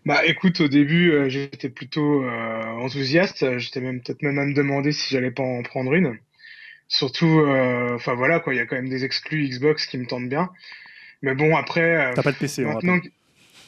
Bah 0.07 0.25
écoute, 0.25 0.61
au 0.61 0.69
début, 0.69 1.11
euh, 1.13 1.29
j'étais 1.29 1.69
plutôt 1.69 2.25
euh, 2.25 2.65
enthousiaste. 2.65 3.59
J'étais 3.59 3.81
même 3.81 4.01
peut-être 4.01 4.23
même 4.23 4.39
à 4.39 4.45
me 4.45 4.55
demander 4.55 4.93
si 4.93 5.13
j'allais 5.13 5.31
pas 5.31 5.43
en 5.43 5.63
prendre 5.63 5.93
une. 5.95 6.19
Surtout, 6.89 7.41
euh, 7.41 7.95
enfin 7.95 8.15
voilà 8.15 8.41
quoi, 8.41 8.55
il 8.55 8.57
y 8.57 8.61
a 8.61 8.67
quand 8.67 8.77
même 8.77 8.89
des 8.89 9.05
exclus 9.05 9.47
Xbox 9.49 9.87
qui 9.87 9.99
me 9.99 10.07
tentent 10.07 10.29
bien. 10.29 10.51
Mais 11.21 11.35
bon, 11.35 11.57
après, 11.57 12.13
T'as 12.15 12.23
pas 12.23 12.33
de 12.33 12.39
PC, 12.39 12.65
maintenant, 12.65 12.95
rappelle. 12.95 13.11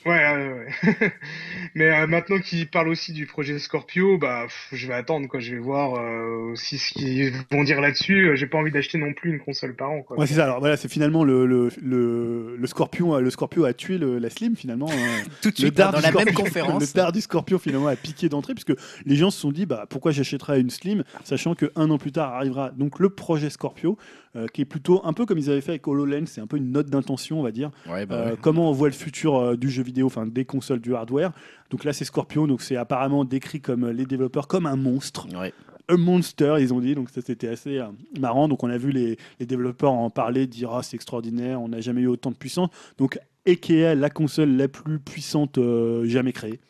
Ouais, 0.07 0.13
ouais, 0.13 0.67
ouais. 0.85 1.13
mais 1.75 1.85
euh, 1.91 2.07
maintenant 2.07 2.39
qu'il 2.39 2.69
parle 2.69 2.89
aussi 2.89 3.13
du 3.13 3.27
projet 3.27 3.59
Scorpio, 3.59 4.19
bah 4.19 4.43
pff, 4.45 4.69
je 4.73 4.87
vais 4.89 4.95
attendre 4.95 5.27
quoi. 5.29 5.41
Je 5.41 5.53
vais 5.53 5.61
voir 5.61 5.95
euh, 5.95 6.53
aussi 6.53 6.79
ce 6.79 6.93
qu'ils 6.95 7.33
vont 7.51 7.63
dire 7.65 7.81
là-dessus. 7.81 8.29
Euh, 8.31 8.37
J'ai 8.37 8.47
pas 8.47 8.59
envie 8.59 8.71
d'acheter 8.71 8.99
non 8.99 9.13
plus 9.13 9.31
une 9.33 9.41
console 9.41 9.75
par 9.75 9.91
an 9.91 10.03
quoi. 10.03 10.19
Ouais, 10.19 10.27
c'est 10.27 10.35
ça. 10.35 10.45
Alors 10.45 10.61
voilà, 10.61 10.77
c'est 10.77 10.91
finalement 10.91 11.25
le, 11.25 11.47
le, 11.47 11.69
le, 11.83 12.57
le 12.57 12.67
Scorpion, 12.67 13.19
le 13.19 13.31
Scorpio 13.31 13.65
a 13.65 13.73
tué 13.73 13.99
le- 13.99 14.19
la 14.19 14.31
Slim 14.31 14.57
finalement. 14.57 14.89
hein. 14.91 15.23
Tout 15.43 15.51
de 15.51 15.55
le 15.57 15.61
suite, 15.61 15.77
dans, 15.77 15.91
dard 15.91 15.97
du 15.97 16.03
la 16.03 16.11
même 16.13 16.29
Scorpion- 16.29 16.35
conférence. 16.45 16.83
Le 16.83 16.95
dard 16.97 17.13
du 17.13 17.21
Scorpion 17.21 17.59
finalement 17.59 17.89
a 17.89 17.97
piqué 17.97 18.29
d'entrée 18.29 18.55
puisque 18.55 18.73
les 19.07 19.17
gens 19.17 19.31
se 19.31 19.41
sont 19.41 19.53
dit 19.53 19.67
bah 19.67 19.87
pourquoi 19.89 20.13
j'achèterais 20.13 20.61
une 20.61 20.71
Slim 20.71 21.05
sachant 21.25 21.55
que 21.55 21.71
un 21.77 21.91
an 21.91 21.99
plus 21.99 22.13
tard 22.13 22.35
arrivera 22.35 22.71
donc 22.71 22.99
le 22.99 23.11
projet 23.11 23.51
Scorpio 23.51 23.99
euh, 24.37 24.47
qui 24.53 24.63
est 24.63 24.65
plutôt 24.65 25.01
un 25.05 25.13
peu 25.13 25.27
comme 25.27 25.39
ils 25.39 25.51
avaient 25.51 25.61
fait 25.61 25.73
avec 25.73 25.89
HoloLens, 25.89 26.27
c'est 26.27 26.41
un 26.41 26.47
peu 26.47 26.57
une 26.57 26.71
note 26.71 26.87
d'intention 26.89 27.41
on 27.41 27.43
va 27.43 27.51
dire. 27.51 27.71
Ouais, 27.89 28.07
bah, 28.07 28.15
Euh, 28.15 28.31
ouais. 28.31 28.37
Comment 28.41 28.71
on 28.71 28.73
voit 28.73 28.89
le 28.89 28.95
futur 28.95 29.37
euh, 29.37 29.57
du 29.57 29.69
jeu 29.71 29.83
vidéo, 29.83 29.90
enfin 30.03 30.27
des 30.27 30.45
consoles, 30.45 30.81
du 30.81 30.95
hardware. 30.95 31.33
Donc 31.71 31.85
là 31.85 31.93
c'est 31.93 32.05
Scorpio, 32.05 32.47
donc 32.47 32.63
c'est 32.63 32.77
apparemment 32.77 33.25
décrit 33.25 33.61
comme 33.61 33.85
euh, 33.85 33.93
les 33.93 34.07
développeurs 34.07 34.49
comme 34.49 34.67
un 34.67 34.77
monstre. 34.77 35.27
Ouais. 35.37 35.53
un 35.89 35.97
monster, 35.97 36.57
ils 36.61 36.73
ont 36.73 36.81
dit, 36.81 36.95
donc 36.95 37.11
ça 37.11 37.21
c'était 37.21 37.49
assez 37.49 37.79
euh, 37.79 37.87
marrant. 38.19 38.49
Donc 38.49 38.63
on 38.63 38.71
a 38.71 38.79
vu 38.79 38.93
les, 38.93 39.17
les 39.41 39.47
développeurs 39.47 39.93
en 39.93 40.11
parler, 40.11 40.47
dire 40.47 40.71
ah, 40.73 40.83
c'est 40.83 40.95
extraordinaire, 40.97 41.61
on 41.61 41.69
n'a 41.69 41.81
jamais 41.81 42.03
eu 42.03 42.07
autant 42.07 42.31
de 42.31 42.37
puissance. 42.37 42.71
Donc 42.99 43.19
est 43.47 43.95
la 43.97 44.11
console 44.11 44.57
la 44.57 44.69
plus 44.69 44.99
puissante 45.01 45.59
euh, 45.59 46.05
jamais 46.07 46.33
créée. 46.33 46.61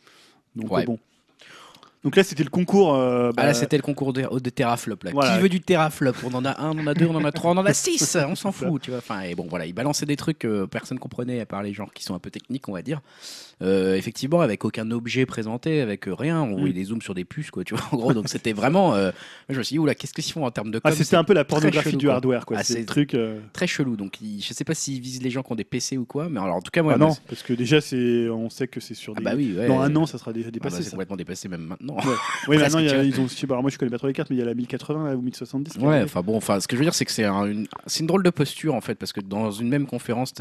Donc 0.57 0.71
Ouais. 0.73 0.83
euh, 0.83 0.87
bon. 0.87 0.99
Donc 2.03 2.17
là 2.17 2.23
c'était 2.25 2.43
le 2.45 2.49
concours. 2.51 2.95
euh, 2.95 3.29
Ah 3.31 3.33
bah, 3.37 3.45
là, 3.47 3.55
c'était 3.55 3.77
le 3.77 3.83
concours 3.83 4.13
de, 4.13 4.23
de 4.23 4.51
teraflop. 4.51 4.97
Là. 5.03 5.11
Voilà. 5.13 5.37
Qui 5.37 5.43
veut 5.43 5.49
du 5.51 5.61
teraflop 5.61 6.15
On 6.25 6.33
en 6.35 6.45
a 6.47 6.59
un, 6.61 6.71
on 6.77 6.81
en 6.81 6.87
a 6.87 6.95
deux, 6.95 7.07
on 7.07 7.15
en 7.15 7.25
a 7.25 7.31
trois, 7.33 7.51
on 7.53 7.57
en 7.59 7.67
a 7.67 7.75
six. 7.75 8.17
On 8.27 8.35
s'en 8.35 8.53
fout, 8.53 8.81
tu 8.81 8.91
vois. 8.91 8.99
Enfin, 9.01 9.21
et 9.23 9.35
bon, 9.35 9.47
voilà, 9.51 9.67
ils 9.67 9.75
balançaient 9.75 10.07
des 10.07 10.17
trucs 10.17 10.39
que 10.39 10.65
personne 10.65 10.99
comprenait 10.99 11.41
à 11.41 11.47
part 11.47 11.63
les 11.63 11.73
gens 11.75 11.87
qui 11.93 12.03
sont 12.03 12.15
un 12.15 12.19
peu 12.19 12.31
techniques, 12.31 12.69
on 12.69 12.73
va 12.73 12.81
dire. 12.83 13.01
Euh, 13.63 13.95
effectivement, 13.97 14.41
avec 14.41 14.65
aucun 14.65 14.91
objet 14.91 15.27
présenté, 15.27 15.83
avec 15.83 16.05
rien. 16.07 16.41
On 16.41 16.57
Mm. 16.57 16.59
voyait 16.61 16.73
des 16.73 16.85
zooms 16.85 17.03
sur 17.03 17.15
des 17.15 17.25
puces, 17.27 17.51
quoi. 17.51 17.65
Tu 17.65 17.75
vois. 17.75 17.85
En 17.93 17.97
gros, 17.99 18.15
donc 18.15 18.29
c'était 18.31 18.55
vraiment. 18.55 18.95
euh, 18.95 19.11
je 19.51 19.59
me 19.59 19.63
suis 19.63 19.75
dit, 19.75 19.79
oula, 19.79 19.95
qu'est-ce 19.95 20.15
qu'ils 20.15 20.25
font 20.25 20.47
en 20.47 20.51
termes 20.51 20.71
de 20.71 20.79
com? 20.79 20.91
ah, 20.91 20.97
c'était 20.97 21.17
un 21.17 21.25
peu 21.25 21.35
la 21.35 21.45
pornographie 21.45 21.91
chelou, 21.91 21.99
du 21.99 22.09
hardware, 22.09 22.47
quoi. 22.47 22.57
Ah, 22.59 22.65
c'est 22.65 22.85
truc. 22.87 23.15
très 23.53 23.67
chelou. 23.67 23.97
Donc, 23.97 24.15
je 24.23 24.53
sais 24.55 24.65
pas 24.65 24.73
s'ils 24.75 25.01
visent 25.01 25.23
les 25.23 25.31
gens 25.31 25.43
qui 25.43 25.53
ont 25.53 25.57
des 25.57 25.65
PC 25.65 25.99
ou 25.99 26.07
quoi, 26.07 26.31
mais 26.31 26.41
alors 26.41 26.57
en 26.57 26.63
tout 26.63 26.71
cas, 26.71 26.83
moi, 26.83 26.95
ah 26.95 26.99
non, 26.99 27.15
parce 27.29 27.43
que 27.43 27.53
déjà 27.53 27.81
c'est, 27.83 28.29
on 28.31 28.49
sait 28.49 28.69
que 28.69 28.81
c'est 28.81 28.95
sur 28.95 29.13
Ah 29.17 29.19
des. 29.19 29.25
bah 29.25 29.33
oui, 29.37 29.55
ouais. 29.57 29.67
Dans 29.67 29.81
un 29.81 29.95
an, 29.97 30.07
ça 30.07 30.17
sera 30.17 30.33
déjà 30.33 30.49
Ah 30.49 30.51
bah, 30.51 30.53
dépassé. 30.69 30.83
c'est 30.83 30.91
complètement 30.91 31.17
dépassé 31.17 31.49
même 31.49 31.61
maintenant. 31.67 31.90
Ouais. 31.97 32.15
Oui, 32.49 32.57
maintenant, 32.59 32.79
y 32.79 32.89
a- 32.89 33.03
ils 33.03 33.21
ont 33.21 33.25
aussi. 33.25 33.47
bah, 33.47 33.55
alors 33.55 33.63
moi, 33.63 33.71
je 33.71 33.79
connais 33.79 33.91
pas 33.91 33.99
trop 33.99 34.07
les 34.07 34.13
cartes, 34.13 34.31
mais 34.31 34.37
il 34.37 34.41
y 34.41 34.43
a 34.43 34.47
la 34.47 34.55
1080 34.55 35.05
là, 35.09 35.17
ou 35.17 35.21
1070. 35.23 35.75
qui 35.75 35.79
Ouais, 35.85 36.03
enfin 36.03 36.23
bon, 36.23 36.37
enfin, 36.37 36.59
ce 36.61 36.67
que 36.69 36.77
je 36.77 36.79
veux 36.81 36.85
dire, 36.87 36.95
c'est 36.95 37.05
que 37.05 37.13
c'est 37.13 37.25
un- 37.25 37.47
une, 37.47 37.67
une 37.99 38.07
drôle 38.07 38.23
de 38.23 38.31
posture 38.31 38.75
en 38.75 38.81
fait, 38.81 38.95
parce 38.97 39.13
que 39.13 39.21
dans 39.21 39.51
une 39.51 39.69
même 39.69 39.87
conférence, 39.87 40.33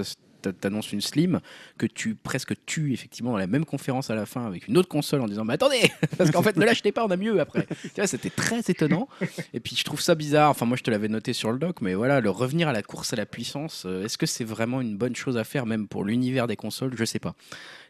t'annonces 0.62 0.94
une 0.94 1.02
Slim 1.02 1.42
que 1.78 1.86
tu 1.86 2.16
presque 2.16 2.54
tues 2.66 2.94
effectivement 2.94 3.32
dans 3.32 3.38
la 3.38 3.46
même 3.48 3.66
conférence 3.66 4.10
à 4.10 4.16
la 4.16 4.26
fin 4.26 4.46
avec 4.46 4.70
une 4.70 4.78
autre 4.78 4.88
console 4.88 5.20
en 5.20 5.28
disant 5.28 5.44
mais 5.44 5.56
attendez, 5.56 5.82
parce 6.18 6.32
qu'en 6.32 6.42
fait 6.42 6.56
ne 6.56 6.64
l'achetez 6.64 6.94
pas, 6.94 7.04
on 7.04 7.10
a 7.12 7.18
mieux 7.18 7.42
après. 7.42 7.68
tu 7.84 7.90
vois, 7.98 8.08
c'était 8.08 8.30
très 8.30 8.62
étonnant. 8.70 9.10
Et 9.54 9.60
puis 9.60 9.76
je 9.76 9.84
trouve 9.84 10.00
ça 10.00 10.16
bizarre. 10.16 10.50
Enfin 10.52 10.66
moi 10.66 10.78
je 10.78 10.84
te 10.84 10.90
l'avais 10.92 11.10
noté 11.10 11.34
sur 11.34 11.52
le 11.52 11.60
doc, 11.60 11.82
mais 11.82 11.94
voilà, 11.94 12.22
le 12.22 12.30
revenir 12.30 12.70
à 12.70 12.72
la 12.72 12.82
course 12.82 13.12
à 13.12 13.18
la 13.18 13.26
puissance, 13.26 13.84
euh, 13.86 14.06
est-ce 14.06 14.18
que 14.18 14.26
c'est 14.26 14.46
vraiment 14.46 14.80
une 14.80 14.96
bonne 14.96 15.14
chose 15.14 15.36
à 15.38 15.44
faire 15.44 15.66
même 15.66 15.90
pour 15.90 16.06
l'univers 16.06 16.48
des 16.48 16.56
consoles? 16.56 16.94
Je 16.96 17.04
sais 17.04 17.20
pas. 17.20 17.36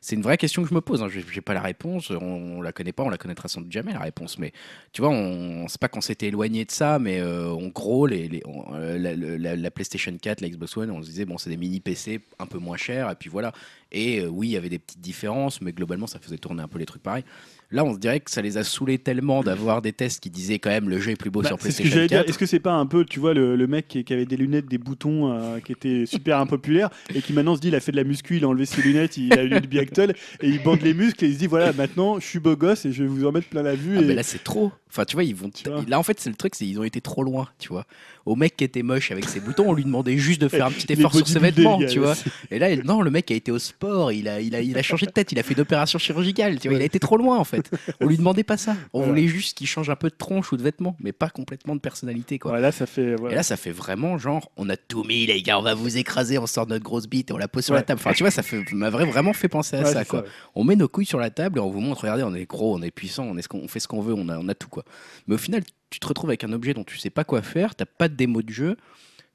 C'est 0.01 0.15
une 0.15 0.21
vraie 0.21 0.37
question 0.37 0.63
que 0.63 0.69
je 0.69 0.73
me 0.73 0.81
pose. 0.81 1.01
Hein. 1.03 1.09
J'ai 1.09 1.23
j'ai 1.31 1.41
pas 1.41 1.53
la 1.53 1.61
réponse. 1.61 2.09
On, 2.11 2.17
on 2.21 2.61
la 2.61 2.71
connaît 2.71 2.91
pas. 2.93 3.03
On 3.03 3.09
la 3.09 3.17
connaîtra 3.17 3.47
sans 3.47 3.61
doute 3.61 3.71
jamais 3.71 3.93
la 3.93 3.99
réponse. 3.99 4.37
Mais 4.39 4.51
tu 4.93 5.01
vois, 5.01 5.09
on, 5.11 5.67
c'est 5.67 5.79
pas 5.79 5.87
qu'on 5.89 6.01
s'était 6.01 6.27
éloigné 6.27 6.65
de 6.65 6.71
ça, 6.71 6.99
mais 6.99 7.19
euh, 7.19 7.49
en 7.49 7.67
gros, 7.67 8.07
on- 8.07 8.75
euh, 8.75 8.97
la- 9.37 9.55
la 9.55 9.71
PlayStation 9.71 10.15
4, 10.17 10.41
la 10.41 10.49
Xbox 10.49 10.77
One, 10.77 10.91
on 10.91 11.01
se 11.01 11.07
disait 11.09 11.25
bon, 11.25 11.37
c'est 11.37 11.49
des 11.49 11.57
mini 11.57 11.79
PC 11.79 12.21
un 12.39 12.45
peu 12.45 12.57
moins 12.59 12.77
chers. 12.77 13.09
Et 13.11 13.15
puis 13.15 13.29
voilà. 13.29 13.51
Et 13.91 14.19
euh, 14.21 14.27
oui, 14.27 14.49
il 14.49 14.51
y 14.51 14.57
avait 14.57 14.69
des 14.69 14.79
petites 14.79 15.01
différences, 15.01 15.61
mais 15.61 15.71
globalement, 15.73 16.07
ça 16.07 16.19
faisait 16.19 16.37
tourner 16.37 16.61
un 16.63 16.67
peu 16.67 16.79
les 16.79 16.85
trucs 16.85 17.03
pareils. 17.03 17.23
Là, 17.71 17.85
on 17.85 17.93
se 17.93 17.99
dirait 17.99 18.19
que 18.19 18.31
ça 18.31 18.41
les 18.41 18.57
a 18.57 18.63
saoulés 18.63 18.97
tellement 18.97 19.43
d'avoir 19.43 19.83
des 19.83 19.93
tests 19.93 20.21
qui 20.23 20.31
disaient 20.31 20.57
quand 20.57 20.71
même 20.71 20.89
le 20.89 20.99
jeu 20.99 21.11
est 21.11 21.15
plus 21.15 21.29
beau 21.29 21.43
Bah, 21.43 21.49
sur 21.49 21.57
c'est 21.61 21.69
ce 21.69 21.77
que 21.77 21.83
PlayStation 21.83 21.95
j'allais 21.97 22.07
dire. 22.07 22.19
4. 22.21 22.29
Est-ce 22.29 22.37
que 22.39 22.45
c'est 22.47 22.59
pas 22.59 22.73
un 22.73 22.87
peu, 22.87 23.05
tu 23.05 23.19
vois, 23.19 23.35
le, 23.35 23.55
le 23.55 23.67
mec 23.67 23.87
qui, 23.87 24.03
qui 24.03 24.11
avait 24.11 24.25
des 24.25 24.37
lunettes, 24.37 24.65
des 24.67 24.79
boutons, 24.79 25.31
euh, 25.31 25.59
qui 25.59 25.73
était 25.73 26.07
super 26.07 26.39
impopulaire 26.39 26.89
et 27.13 27.21
qui 27.21 27.31
maintenant 27.31 27.55
se 27.55 27.61
dit, 27.61 27.67
il 27.67 27.75
a 27.75 27.79
fait 27.79 27.91
de 27.91 27.97
la 27.97 28.03
muscu, 28.03 28.37
il 28.37 28.43
a 28.43 28.47
enlevé 28.47 28.65
ses 28.65 28.81
lunettes, 28.81 29.17
il 29.17 29.37
a 29.37 29.43
eu 29.43 29.61
du 29.61 29.67
Biactol 29.67 30.13
et 30.41 30.49
il 30.49 30.63
bande 30.63 30.81
les 30.81 30.95
muscles 30.95 31.23
et 31.25 31.27
il 31.27 31.35
se 31.35 31.39
dit, 31.39 31.47
voilà, 31.47 31.71
maintenant 31.73 32.19
je 32.19 32.25
suis 32.25 32.39
beau 32.39 32.55
gosse 32.55 32.85
et 32.85 32.91
je 32.91 33.03
vais 33.03 33.09
vous 33.09 33.27
en 33.27 33.31
mettre 33.31 33.47
plein 33.49 33.61
la 33.61 33.75
vue. 33.75 33.97
Ah, 33.97 34.01
et... 34.01 34.05
mais 34.05 34.15
là 34.15 34.23
c'est 34.23 34.43
trop. 34.43 34.71
Enfin 34.91 35.05
tu 35.05 35.15
vois 35.15 35.23
ils 35.23 35.35
vont. 35.35 35.51
Vois. 35.65 35.83
Là 35.87 35.99
en 35.99 36.03
fait 36.03 36.19
c'est 36.19 36.29
le 36.31 36.35
truc 36.35 36.55
c'est 36.55 36.65
ils 36.65 36.79
ont 36.79 36.83
été 36.83 36.99
trop 37.01 37.23
loin 37.23 37.47
tu 37.59 37.69
vois. 37.69 37.85
Au 38.25 38.35
mec 38.35 38.57
qui 38.57 38.63
était 38.63 38.81
moche 38.83 39.11
avec 39.11 39.25
ses 39.25 39.39
boutons 39.39 39.69
on 39.69 39.73
lui 39.73 39.83
demandait 39.83 40.17
juste 40.17 40.41
de 40.41 40.47
faire 40.47 40.65
un 40.65 40.71
petit 40.71 40.91
effort 40.93 41.13
sur 41.13 41.27
ses 41.27 41.39
vêtements 41.39 41.79
tu 41.85 41.99
vois. 41.99 42.15
Et 42.51 42.57
là 42.59 42.75
non 42.77 43.01
le 43.01 43.11
mec 43.11 43.29
a 43.29 43.35
été 43.35 43.51
au 43.51 43.59
sport 43.59 44.11
il 44.11 44.27
a 44.27 44.41
il 44.41 44.55
a 44.55 44.61
il 44.61 44.77
a 44.77 44.81
changé 44.81 45.05
de 45.05 45.11
tête 45.11 45.31
il 45.31 45.37
a 45.39 45.43
fait 45.43 45.53
une 45.53 45.59
opération 45.61 45.99
chirurgicale 45.99 46.59
tu 46.59 46.67
vois 46.69 46.77
il 46.77 46.81
a 46.81 46.85
été 46.85 46.99
trop 46.99 47.17
loin 47.17 47.37
en 47.37 47.43
fait. 47.43 47.69
On 48.01 48.07
lui 48.07 48.17
demandait 48.17 48.43
pas 48.43 48.57
ça. 48.57 48.75
On 48.93 48.99
Voilà. 48.99 49.13
voulait 49.13 49.27
juste 49.27 49.57
qu'il 49.57 49.67
change 49.67 49.89
un 49.89 49.95
peu 49.95 50.09
de 50.09 50.15
tronche 50.17 50.51
ou 50.51 50.57
de 50.57 50.63
vêtements 50.63 50.95
mais 50.99 51.11
pas 51.11 51.29
complètement 51.29 51.75
de 51.75 51.81
personnalité 51.81 52.39
quoi. 52.39 52.53
Ouais, 52.53 52.61
là, 52.61 52.71
ça 52.71 52.85
fait. 52.85 53.15
Et 53.29 53.35
là, 53.35 53.43
ça 53.43 53.57
fait 53.57 53.71
vraiment 53.71 54.17
genre, 54.17 54.49
on 54.57 54.69
a 54.69 54.77
tout 54.77 55.03
mis, 55.03 55.25
les 55.27 55.41
gars, 55.43 55.59
on 55.59 55.61
va 55.61 55.75
vous 55.75 55.97
écraser, 55.97 56.37
on 56.39 56.47
sort 56.47 56.65
notre 56.67 56.83
grosse 56.83 57.07
bite 57.07 57.29
et 57.29 57.33
on 57.33 57.37
la 57.37 57.47
pose 57.47 57.65
sur 57.65 57.73
Ouais. 57.73 57.79
la 57.79 57.83
table. 57.83 57.99
Enfin, 58.03 58.13
tu 58.13 58.23
vois, 58.23 58.31
ça 58.31 58.41
m'a 58.73 58.89
vra- 58.89 59.05
vraiment 59.07 59.33
fait 59.33 59.47
penser 59.47 59.75
à 59.75 59.85
ça, 59.85 60.05
quoi. 60.05 60.23
On 60.55 60.63
met 60.63 60.75
nos 60.75 60.87
couilles 60.87 61.05
sur 61.05 61.19
la 61.19 61.29
table 61.29 61.59
et 61.59 61.61
on 61.61 61.69
vous 61.69 61.79
montre, 61.79 62.01
regardez, 62.01 62.23
on 62.23 62.33
est 62.33 62.45
gros, 62.45 62.75
on 62.75 62.81
est 62.81 62.91
puissant, 62.91 63.23
on, 63.25 63.37
est 63.37 63.41
ce 63.41 63.47
on 63.53 63.67
fait 63.67 63.79
ce 63.79 63.87
qu'on 63.87 64.01
veut, 64.01 64.13
on 64.13 64.29
a, 64.29 64.37
on 64.39 64.47
a 64.47 64.55
tout, 64.55 64.69
quoi. 64.69 64.78
Quoi. 64.83 64.91
Mais 65.27 65.35
au 65.35 65.39
final, 65.39 65.63
tu 65.89 65.99
te 65.99 66.07
retrouves 66.07 66.29
avec 66.29 66.43
un 66.43 66.51
objet 66.53 66.73
dont 66.73 66.83
tu 66.83 66.97
sais 66.97 67.09
pas 67.09 67.23
quoi 67.23 67.41
faire, 67.41 67.75
t'as 67.75 67.85
pas 67.85 68.07
de 68.09 68.15
démo 68.15 68.41
de 68.41 68.49
jeu, 68.51 68.77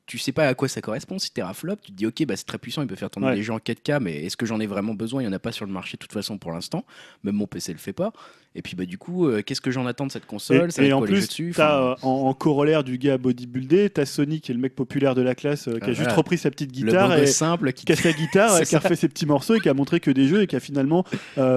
tu 0.06 0.18
sais 0.18 0.32
pas 0.32 0.46
à 0.46 0.54
quoi 0.54 0.68
ça 0.68 0.82
correspond. 0.82 1.18
Si 1.18 1.32
teraflop, 1.32 1.76
tu 1.82 1.90
te 1.90 1.96
dis 1.96 2.06
ok, 2.06 2.26
bah, 2.26 2.36
c'est 2.36 2.44
très 2.44 2.58
puissant, 2.58 2.82
il 2.82 2.86
peut 2.88 2.94
faire 2.94 3.08
tourner 3.08 3.28
Ouais. 3.28 3.36
des 3.36 3.42
jeux 3.42 3.54
en 3.54 3.58
4K, 3.58 4.00
mais 4.02 4.24
est-ce 4.24 4.36
que 4.36 4.44
j'en 4.44 4.60
ai 4.60 4.66
vraiment 4.66 4.92
besoin? 4.92 5.22
Il 5.22 5.24
y 5.24 5.28
en 5.28 5.32
a 5.32 5.38
pas 5.38 5.50
sur 5.50 5.64
le 5.64 5.72
marché 5.72 5.96
de 5.96 5.98
toute 6.00 6.12
façon 6.12 6.36
pour 6.36 6.52
l'instant. 6.52 6.84
Même 7.22 7.36
mon 7.36 7.46
PC 7.46 7.72
le 7.72 7.78
fait 7.78 7.94
pas. 7.94 8.12
Et 8.54 8.60
puis 8.62 8.76
bah 8.76 8.84
du 8.84 8.98
coup, 8.98 9.26
euh, 9.26 9.40
qu'est-ce 9.42 9.62
que 9.62 9.70
j'en 9.70 9.86
attends 9.86 10.06
de 10.06 10.12
cette 10.12 10.26
console? 10.26 10.70
Ça 10.70 10.82
Et, 10.82 10.88
être 10.88 10.92
en 10.92 10.98
quoi, 10.98 11.08
les 11.08 11.14
jeux 11.14 11.20
plus, 11.22 11.28
dessus 11.28 11.50
Enfin, 11.50 11.70
euh, 11.72 11.94
en, 12.02 12.28
en 12.28 12.34
corollaire 12.34 12.84
du 12.84 12.98
gars 12.98 13.16
bodybuildé, 13.18 13.88
t'as 13.90 14.04
Sony 14.04 14.42
qui 14.42 14.52
est 14.52 14.54
le 14.54 14.60
mec 14.60 14.74
populaire 14.76 15.14
de 15.14 15.22
la 15.22 15.34
classe, 15.34 15.68
euh, 15.68 15.78
qui 15.78 15.86
a 15.86 15.88
Ah, 15.88 15.92
juste 15.92 16.12
repris 16.12 16.36
sa 16.38 16.50
petite 16.50 16.70
guitare 16.70 17.16
et 17.18 17.26
simple 17.26 17.72
qui 17.72 17.86
qui 17.86 17.92
a 17.92 17.96
sa 17.96 18.12
guitare, 18.12 18.56
et 18.60 18.66
qui 18.66 18.76
a 18.76 18.80
ça. 18.80 18.80
refait 18.80 18.94
ses 18.96 19.08
petits 19.08 19.26
morceaux 19.26 19.54
et 19.54 19.60
qui 19.60 19.70
a 19.70 19.74
montré 19.74 19.98
que 20.00 20.10
des 20.10 20.28
jeux 20.28 20.42
et 20.42 20.46
qui 20.46 20.54
a 20.54 20.60
finalement 20.60 21.04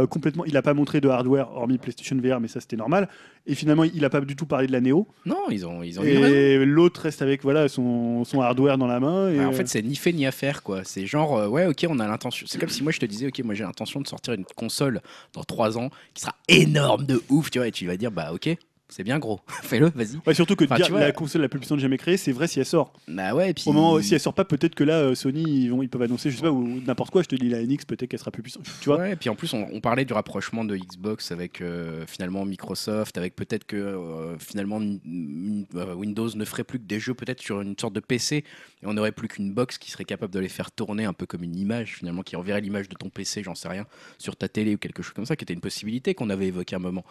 complètement. 0.10 0.46
Il 0.46 0.56
a 0.56 0.62
pas 0.62 0.74
montré 0.74 1.02
de 1.02 1.10
hardware 1.10 1.52
hormis 1.52 1.78
PlayStation 1.78 2.16
VR, 2.16 2.40
mais 2.40 2.48
ça 2.48 2.62
c'était 2.62 2.78
normal. 2.78 3.10
Et 3.50 3.56
finalement, 3.56 3.86
il 3.86 4.04
a 4.04 4.10
pas 4.10 4.20
du 4.20 4.36
tout 4.36 4.46
parlé 4.46 4.68
de 4.68 4.74
la 4.74 4.82
Neo. 4.82 5.08
Non, 5.26 5.46
ils 5.50 5.66
ont, 5.66 5.82
ils 5.82 6.00
ont. 6.00 6.04
Et 6.04 6.66
l'autre 6.66 7.02
reste 7.02 7.22
avec 7.22 7.44
voilà 7.44 7.70
son, 7.70 8.26
son 8.26 8.42
hardware 8.42 8.78
dans 8.78 8.88
la 8.88 9.00
main. 9.00 9.30
Et, 9.30 9.38
Ouais, 9.40 9.46
en 9.46 9.54
fait, 9.54 9.68
c'est 9.68 9.82
ni 9.82 9.96
fait 9.96 10.12
ni 10.12 10.26
à 10.26 10.32
faire, 10.32 10.64
quoi. 10.64 10.82
C'est 10.84 11.06
genre, 11.06 11.38
euh, 11.38 11.48
ouais, 11.48 11.66
ok, 11.66 11.86
on 11.90 12.00
a 12.00 12.08
l'intention. 12.08 12.46
C'est 12.50 12.60
comme 12.60 12.70
si 12.70 12.84
moi 12.84 12.92
je 12.92 13.00
te 13.00 13.06
disais, 13.06 13.28
ok, 13.28 13.40
moi 13.46 13.54
j'ai 13.56 13.64
l'intention 13.64 14.02
de 14.02 14.08
sortir 14.08 14.34
une 14.34 14.44
console 14.56 15.02
dans 15.34 15.44
3 15.44 15.78
ans 15.78 15.90
qui 16.14 16.22
sera 16.24 16.36
énorme 16.50 17.06
de 17.06 17.22
ouf, 17.30 17.50
tu 17.50 17.60
vois, 17.60 17.68
et 17.68 17.72
tu 17.72 17.88
vas 17.88 17.96
dire, 17.96 18.12
bah 18.12 18.32
ok, 18.34 18.50
c'est 18.90 19.04
bien 19.04 19.20
gros, 19.20 19.40
fais-le, 19.64 19.90
vas-y. 19.94 20.18
Ouais, 20.26 20.34
surtout 20.34 20.56
que 20.56 20.64
de 20.64 20.68
Enfin, 20.70 20.76
dire 20.78 20.86
tu 20.86 20.92
vois- 20.92 21.02
la 21.02 21.12
console 21.12 21.42
la 21.42 21.50
plus 21.50 21.60
puissante 21.60 21.80
jamais 21.80 21.98
créée, 21.98 22.18
c'est 22.18 22.32
vrai 22.32 22.48
si 22.48 22.60
elle 22.60 22.66
sort. 22.66 22.94
Bah 23.08 23.34
ouais, 23.36 23.52
et 23.52 23.54
puis. 23.54 23.64
Au 23.68 23.74
moment 23.74 23.94
où 23.94 24.02
si 24.02 24.14
elle 24.14 24.20
sort 24.20 24.34
pas, 24.34 24.46
peut-être 24.46 24.76
que 24.76 24.84
là, 24.84 24.96
euh, 25.00 25.16
Sony, 25.16 25.44
ils, 25.44 25.70
vont, 25.70 25.82
ils 25.84 25.90
peuvent 25.90 26.02
annoncer, 26.02 26.32
je 26.32 26.38
sais 26.38 26.42
pas, 26.42 26.52
ou 26.52 26.80
n'importe 26.86 27.12
quoi. 27.12 27.22
Je 27.24 27.28
te 27.28 27.36
dis 27.36 27.50
la 27.50 27.62
NX, 27.64 27.86
peut-être 27.86 28.10
qu'elle 28.10 28.20
sera 28.20 28.32
plus 28.32 28.42
puissante. 28.44 28.66
Tu 28.82 28.90
vois 28.90 28.98
Ouais, 29.00 29.14
et 29.14 29.16
puis 29.16 29.30
en 29.30 29.36
plus, 29.36 29.54
on, 29.54 29.68
on 29.72 29.82
parlait 29.82 30.06
du 30.06 30.14
rapprochement 30.14 30.64
de 30.64 30.76
Xbox 30.78 31.32
avec 31.32 31.62
euh, 31.62 32.06
finalement 32.08 32.46
Microsoft, 32.46 33.18
avec 33.18 33.36
peut-être 33.36 33.66
que 33.66 33.76
euh, 33.78 34.38
finalement 34.40 34.82
n- 34.82 35.00
n- 35.06 35.66
euh, 35.76 35.94
Windows 35.94 36.30
ne 36.36 36.46
ferait 36.46 36.64
plus 36.64 36.80
que 36.80 36.86
des 36.86 37.00
jeux 37.00 37.14
peut-être 37.14 37.42
sur 37.42 37.62
une 37.62 37.78
sorte 37.78 37.94
de 37.94 38.00
PC, 38.00 38.44
et 38.84 38.86
on 38.86 38.94
n'aurait 38.94 39.12
plus 39.12 39.28
qu'une 39.28 39.52
box 39.54 39.78
qui 39.78 39.90
serait 39.90 40.06
capable 40.06 40.34
de 40.34 40.40
les 40.40 40.50
faire 40.50 40.72
tourner 40.72 41.06
un 41.06 41.14
peu 41.14 41.26
comme 41.26 41.44
une 41.44 41.56
image, 41.56 41.96
finalement, 41.96 42.22
qui 42.22 42.36
enverrait 42.36 42.62
l'image 42.62 42.90
de 42.90 42.96
ton 42.96 43.10
PC, 43.10 43.42
j'en 43.44 43.56
sais 43.56 43.68
rien, 43.68 43.88
sur 44.20 44.36
ta 44.36 44.48
télé 44.48 44.76
ou 44.76 44.78
quelque 44.78 45.02
chose 45.02 45.14
comme 45.14 45.26
ça, 45.26 45.36
qui 45.36 45.44
était 45.44 45.54
une 45.54 45.62
possibilité 45.62 46.14
qu'on 46.14 46.30
avait 46.30 46.48
évoqué 46.48 46.76
un 46.76 46.80
moment. 46.80 47.04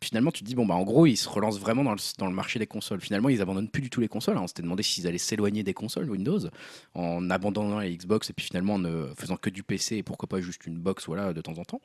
Puis 0.00 0.08
finalement, 0.08 0.30
tu 0.30 0.42
te 0.42 0.46
dis, 0.48 0.54
bon, 0.54 0.66
bah 0.66 0.74
en 0.74 0.82
gros, 0.84 1.06
ils 1.06 1.16
se 1.16 1.28
relancent 1.28 1.58
vraiment 1.58 1.82
dans 1.82 1.92
le, 1.92 1.98
dans 2.18 2.26
le 2.26 2.34
marché 2.34 2.58
des 2.58 2.66
consoles. 2.66 3.00
Finalement, 3.00 3.28
ils 3.30 3.40
abandonnent 3.40 3.70
plus 3.70 3.82
du 3.82 3.90
tout 3.90 4.00
les 4.00 4.08
consoles. 4.08 4.36
hein. 4.36 4.42
On 4.42 4.46
s'était 4.46 4.62
demandé 4.62 4.82
s'ils 4.82 5.06
allaient 5.06 5.18
s'éloigner 5.18 5.62
des 5.62 5.74
consoles 5.74 6.10
Windows 6.10 6.40
en 6.94 7.30
abandonnant 7.30 7.78
les 7.78 7.96
Xbox 7.96 8.30
et 8.30 8.32
puis 8.32 8.44
finalement 8.46 8.74
en 8.74 8.78
ne 8.78 9.06
faisant 9.16 9.36
que 9.36 9.50
du 9.50 9.62
PC 9.62 9.96
et 9.96 10.02
pourquoi 10.02 10.28
pas 10.28 10.40
juste 10.40 10.66
une 10.66 10.78
box 10.78 11.06
voilà, 11.06 11.32
de 11.32 11.40
temps 11.40 11.58
en 11.58 11.64
temps. 11.64 11.80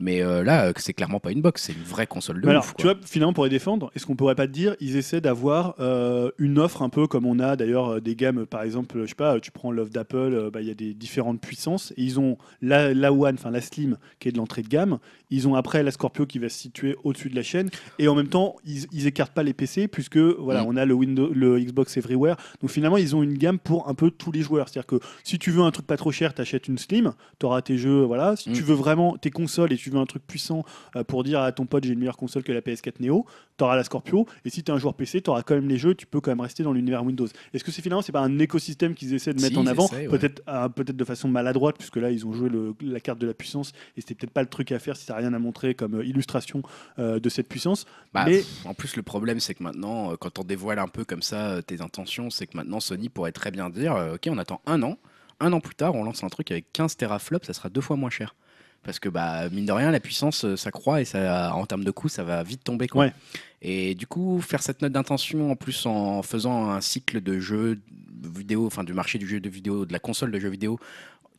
Mais 0.00 0.22
euh, 0.22 0.42
là, 0.42 0.66
euh, 0.66 0.72
c'est 0.76 0.94
clairement 0.94 1.20
pas 1.20 1.30
une 1.30 1.42
box, 1.42 1.64
c'est 1.64 1.74
une 1.74 1.82
vraie 1.82 2.06
console 2.06 2.40
de 2.40 2.46
Mais 2.46 2.52
alors, 2.52 2.74
tu 2.74 2.84
vois, 2.84 2.94
finalement, 3.04 3.34
pour 3.34 3.44
les 3.44 3.50
défendre, 3.50 3.90
est-ce 3.94 4.06
qu'on 4.06 4.16
pourrait 4.16 4.34
pas 4.34 4.46
te 4.46 4.52
dire, 4.52 4.74
ils 4.80 4.96
essaient 4.96 5.20
d'avoir 5.20 5.74
euh, 5.78 6.30
une 6.38 6.58
offre 6.58 6.80
un 6.80 6.88
peu 6.88 7.06
comme 7.06 7.26
on 7.26 7.38
a 7.38 7.54
d'ailleurs 7.54 8.00
des 8.00 8.16
gammes, 8.16 8.46
par 8.46 8.62
exemple, 8.62 9.02
je 9.02 9.06
sais 9.06 9.14
pas, 9.14 9.38
tu 9.40 9.50
prends 9.50 9.70
l'offre 9.70 9.90
d'Apple, 9.90 10.50
bah, 10.50 10.62
il 10.62 10.68
y 10.68 10.70
a 10.70 10.74
des 10.74 10.94
différentes 10.94 11.40
puissances, 11.40 11.92
et 11.98 12.02
ils 12.02 12.18
ont 12.18 12.38
la, 12.62 12.94
la 12.94 13.12
One, 13.12 13.34
enfin 13.34 13.50
la 13.50 13.60
Slim, 13.60 13.98
qui 14.18 14.28
est 14.28 14.32
de 14.32 14.38
l'entrée 14.38 14.62
de 14.62 14.68
gamme, 14.68 14.98
ils 15.30 15.46
ont 15.48 15.54
après 15.54 15.82
la 15.82 15.90
Scorpio 15.90 16.26
qui 16.26 16.38
va 16.38 16.48
se 16.48 16.58
situer 16.58 16.96
au-dessus 17.04 17.28
de 17.30 17.36
la 17.36 17.42
chaîne, 17.42 17.70
et 17.98 18.08
en 18.08 18.14
même 18.14 18.28
temps, 18.28 18.56
ils, 18.64 18.86
ils 18.92 19.06
écartent 19.06 19.32
pas 19.32 19.42
les 19.42 19.52
PC, 19.52 19.88
puisque 19.88 20.16
voilà, 20.18 20.62
Mm. 20.64 20.66
on 20.68 20.76
a 20.76 20.84
le, 20.84 20.94
Windows, 20.94 21.30
le 21.32 21.58
Xbox 21.60 21.96
Everywhere, 21.96 22.36
donc 22.60 22.70
finalement, 22.70 22.96
ils 22.96 23.14
ont 23.16 23.22
une 23.22 23.38
gamme 23.38 23.58
pour 23.58 23.88
un 23.88 23.94
peu 23.94 24.10
tous 24.10 24.32
les 24.32 24.42
joueurs, 24.42 24.68
c'est-à-dire 24.68 24.86
que 24.86 25.00
si 25.24 25.38
tu 25.38 25.50
veux 25.50 25.62
un 25.62 25.70
truc 25.70 25.86
pas 25.86 25.96
trop 25.96 26.12
cher, 26.12 26.34
t'achètes 26.34 26.68
une 26.68 26.78
Slim, 26.78 27.12
t'auras 27.38 27.62
tes 27.62 27.78
jeux, 27.78 28.02
voilà, 28.02 28.36
si 28.36 28.50
Mm. 28.50 28.52
tu 28.54 28.62
veux 28.62 28.74
vraiment 28.74 29.16
tes 29.16 29.30
consoles 29.30 29.72
et 29.72 29.76
tu 29.76 29.90
veux 29.90 29.98
un 29.98 30.06
truc 30.06 30.22
puissant, 30.26 30.64
euh, 30.96 31.04
pour 31.04 31.24
dire 31.24 31.40
à 31.40 31.52
ton 31.52 31.66
pote 31.66 31.84
j'ai 31.84 31.92
une 31.92 31.98
meilleure 32.00 32.16
console 32.16 32.42
que 32.42 32.52
la 32.52 32.60
PS4 32.60 33.00
Neo, 33.00 33.26
t'auras 33.56 33.76
la 33.76 33.84
Scorpio, 33.84 34.26
et 34.44 34.50
si 34.50 34.62
t'es 34.62 34.72
un 34.72 34.78
joueur 34.78 34.94
PC, 34.94 35.20
t'auras 35.20 35.42
quand 35.42 35.54
même 35.54 35.68
les 35.68 35.78
jeux, 35.78 35.94
tu 35.94 36.06
peux 36.06 36.20
quand 36.20 36.30
même 36.30 36.40
rester 36.40 36.62
dans 36.62 36.72
l'univers 36.72 37.04
Windows. 37.04 37.26
Est-ce 37.54 37.62
que 37.64 37.70
c'est 37.70 37.82
finalement 37.82 38.02
c'est 38.02 38.12
pas 38.12 38.20
un 38.20 38.38
écosystème 38.38 38.94
qu'ils 38.94 39.14
essaient 39.14 39.34
de 39.34 39.40
mettre 39.40 39.54
Si, 39.54 39.58
en 39.60 39.66
avant, 39.66 39.88
ouais. 39.90 40.08
peut-être 40.08 40.42
euh, 40.48 40.68
peut-être 40.68 40.96
de 40.96 41.04
façon 41.04 41.28
maladroite, 41.28 41.76
puisque 41.76 41.96
là 41.96 42.10
ils 42.10 42.26
ont 42.26 42.32
joué 42.32 42.48
le- 42.48 42.74
la 42.82 43.00
carte 43.00 43.18
de 43.18 43.26
la 43.26 43.34
puissance, 43.34 43.72
et 43.96 44.00
c'était 44.00 44.14
peut-être 44.14 44.32
pas 44.32 44.42
le 44.42 44.48
truc 44.48 44.72
à 44.72 44.78
faire 44.78 44.96
si 44.96 45.06
t'as 45.06 45.14
rien 45.20 45.32
à 45.34 45.38
montrer 45.38 45.74
comme 45.74 45.96
euh, 46.00 46.04
illustration 46.04 46.62
euh, 46.98 47.20
de 47.20 47.28
cette 47.28 47.48
puissance. 47.48 47.86
Bah, 48.12 48.24
mais- 48.26 48.42
En 48.64 48.74
plus, 48.74 48.96
le 48.96 49.02
problème, 49.02 49.40
c'est 49.40 49.54
que 49.54 49.62
maintenant, 49.62 50.12
euh, 50.12 50.16
quand 50.16 50.38
on 50.38 50.44
dévoile 50.44 50.78
un 50.78 50.88
peu 50.88 51.04
comme 51.04 51.22
ça 51.22 51.62
tes 51.62 51.80
intentions, 51.80 52.30
c'est 52.30 52.46
que 52.46 52.56
maintenant 52.56 52.80
Sony 52.80 53.08
pourrait 53.08 53.32
très 53.32 53.50
bien 53.50 53.70
dire 53.70 53.94
Ok, 54.14 54.26
on 54.28 54.38
attend 54.38 54.60
un 54.66 54.82
an, 54.82 54.98
un 55.40 55.52
an 55.52 55.60
plus 55.60 55.74
tard, 55.74 55.94
on 55.94 56.04
lance 56.04 56.24
un 56.24 56.28
truc 56.28 56.50
avec 56.50 56.72
15 56.72 56.96
teraflops, 56.96 57.46
ça 57.46 57.52
sera 57.52 57.68
deux 57.68 57.80
fois 57.80 57.96
moins 57.96 58.10
cher. 58.10 58.34
Parce 58.82 58.98
que, 58.98 59.10
bah, 59.10 59.48
mine 59.50 59.66
de 59.66 59.72
rien, 59.72 59.90
la 59.90 60.00
puissance, 60.00 60.54
ça 60.56 60.70
croît 60.70 61.02
et 61.02 61.04
ça, 61.04 61.54
en 61.54 61.66
termes 61.66 61.84
de 61.84 61.90
coût, 61.90 62.08
ça 62.08 62.24
va 62.24 62.42
vite 62.42 62.64
tomber. 62.64 62.88
Quoi. 62.88 63.04
Ouais. 63.06 63.12
Et 63.60 63.94
du 63.94 64.06
coup, 64.06 64.40
faire 64.40 64.62
cette 64.62 64.80
note 64.80 64.92
d'intention, 64.92 65.50
en 65.50 65.56
plus 65.56 65.84
en 65.84 66.22
faisant 66.22 66.70
un 66.70 66.80
cycle 66.80 67.20
de 67.20 67.38
jeux 67.40 67.78
vidéo, 68.22 68.66
enfin 68.66 68.82
du 68.84 68.94
marché 68.94 69.18
du 69.18 69.26
jeu 69.26 69.38
de 69.38 69.48
vidéo, 69.50 69.84
de 69.84 69.92
la 69.92 69.98
console 69.98 70.30
de 70.30 70.38
jeux 70.38 70.48
vidéo, 70.48 70.78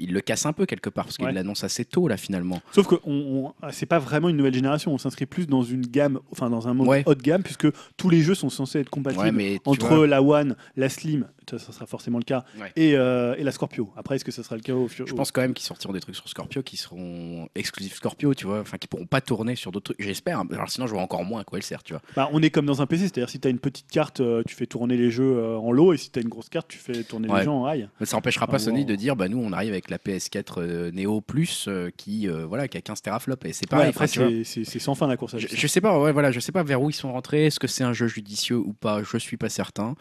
il 0.01 0.13
le 0.13 0.21
casse 0.21 0.45
un 0.45 0.53
peu 0.53 0.65
quelque 0.65 0.89
part, 0.89 1.05
parce 1.05 1.17
qu'il 1.17 1.25
Ouais. 1.25 1.31
l'annonce 1.33 1.63
assez 1.63 1.85
tôt, 1.85 2.07
là, 2.07 2.17
finalement. 2.17 2.61
Sauf 2.71 2.87
que 2.87 2.95
on, 3.05 3.53
on- 3.61 3.71
c'est 3.71 3.85
pas 3.85 3.99
vraiment 3.99 4.29
une 4.29 4.37
nouvelle 4.37 4.53
génération, 4.53 4.93
on 4.93 4.97
s'inscrit 4.97 5.25
plus 5.25 5.47
dans 5.47 5.63
une 5.63 5.81
gamme, 5.81 6.19
enfin 6.31 6.49
dans 6.49 6.67
un 6.67 6.73
mode 6.73 6.87
Ouais. 6.87 7.03
haut 7.05 7.15
de 7.15 7.21
gamme, 7.21 7.43
puisque 7.43 7.67
tous 7.97 8.09
les 8.09 8.21
jeux 8.21 8.35
sont 8.35 8.49
censés 8.49 8.79
être 8.79 8.89
compatibles 8.89 9.23
Ouais, 9.25 9.31
mais 9.31 9.59
entre 9.65 9.87
vois- 9.87 10.07
la 10.07 10.21
One, 10.21 10.55
la 10.75 10.89
Slim, 10.89 11.27
ça, 11.49 11.59
sera 11.59 11.85
forcément 11.85 12.17
le 12.17 12.23
cas, 12.23 12.43
Ouais. 12.59 12.71
et, 12.75 12.95
euh, 12.95 13.35
et 13.37 13.43
la 13.43 13.51
Scorpio. 13.51 13.91
Après, 13.97 14.15
est-ce 14.15 14.25
que 14.25 14.31
ça 14.31 14.43
sera 14.43 14.55
le 14.55 14.61
cas 14.61 14.73
au 14.73 14.87
fur 14.87 15.05
Je 15.07 15.13
pense 15.13 15.31
quand 15.31 15.41
même 15.41 15.53
qu'ils 15.53 15.65
sortiront 15.65 15.93
des 15.93 15.99
trucs 15.99 16.15
sur 16.15 16.27
Scorpio 16.29 16.61
qui 16.63 16.77
seront 16.77 17.47
exclusifs 17.55 17.95
Scorpio, 17.95 18.33
tu 18.33 18.45
vois, 18.45 18.59
enfin 18.61 18.77
qui 18.77 18.87
pourront 18.87 19.05
pas 19.05 19.21
tourner 19.21 19.55
sur 19.55 19.71
d'autres 19.71 19.93
trucs. 19.93 20.01
J'espère. 20.05 20.39
hein. 20.39 20.47
Alors 20.51 20.69
sinon, 20.69 20.87
je 20.87 20.93
vois 20.93 21.01
encore 21.01 21.23
moins 21.25 21.41
à 21.41 21.43
quoi 21.43 21.57
elle 21.57 21.63
sert, 21.63 21.83
tu 21.83 21.93
vois. 21.93 22.01
Bah, 22.15 22.29
on 22.31 22.41
est 22.41 22.49
comme 22.49 22.65
dans 22.65 22.81
un 22.81 22.85
PC, 22.85 23.03
c'est-à-dire 23.03 23.29
si 23.29 23.39
tu 23.39 23.47
as 23.47 23.51
une 23.51 23.59
petite 23.59 23.89
carte, 23.89 24.19
euh, 24.21 24.43
tu 24.47 24.55
fais 24.55 24.65
tourner 24.65 24.97
les 24.97 25.11
jeux 25.11 25.37
euh, 25.37 25.57
en 25.57 25.71
lot, 25.71 25.93
et 25.93 25.97
si 25.97 26.09
tu 26.11 26.19
as 26.19 26.21
une 26.21 26.29
grosse 26.29 26.49
carte, 26.49 26.67
tu 26.67 26.77
fais 26.77 27.03
tourner 27.03 27.27
Ouais. 27.27 27.39
les 27.39 27.45
jeux 27.45 27.51
en 27.51 27.71
high. 27.71 27.87
Mais 27.99 28.05
ça 28.05 28.17
empêchera 28.17 28.45
Ah, 28.47 28.51
pas 28.51 28.59
Sony 28.59 28.81
wow. 28.81 28.85
de 28.85 28.95
dire, 28.95 29.15
bah 29.15 29.27
nous, 29.27 29.39
on 29.39 29.51
arrive 29.51 29.71
avec 29.71 29.89
la 29.89 29.97
PS4 29.97 30.55
euh, 30.61 30.91
Neo 30.91 31.21
Plus 31.21 31.67
qui, 31.97 32.27
euh, 32.27 32.45
voilà, 32.45 32.67
qui 32.67 32.77
a 32.77 32.81
15 32.81 33.01
teraflops 33.01 33.45
et 33.45 33.53
c'est 33.53 33.65
Ouais, 33.65 33.77
pareil. 33.77 33.89
après, 33.89 34.05
enfin, 34.05 34.41
c'est 34.43 34.79
sans 34.79 34.95
fin 34.95 35.07
la 35.07 35.17
course 35.17 35.33
à 35.33 35.37
Je, 35.37 35.47
je 35.51 35.67
sais 35.67 35.81
pas, 35.81 35.99
ouais, 35.99 36.11
voilà, 36.11 36.31
je 36.31 36.39
sais 36.39 36.51
pas 36.51 36.63
vers 36.63 36.81
où 36.81 36.89
ils 36.89 36.93
sont 36.93 37.11
rentrés. 37.11 37.45
Est-ce 37.47 37.59
que 37.59 37.67
c'est 37.67 37.83
un 37.83 37.93
jeu 37.93 38.07
judicieux 38.07 38.57
ou 38.57 38.73
pas 38.73 39.01
Je 39.03 39.17
suis 39.17 39.37
pas 39.37 39.49
certain. 39.49 39.95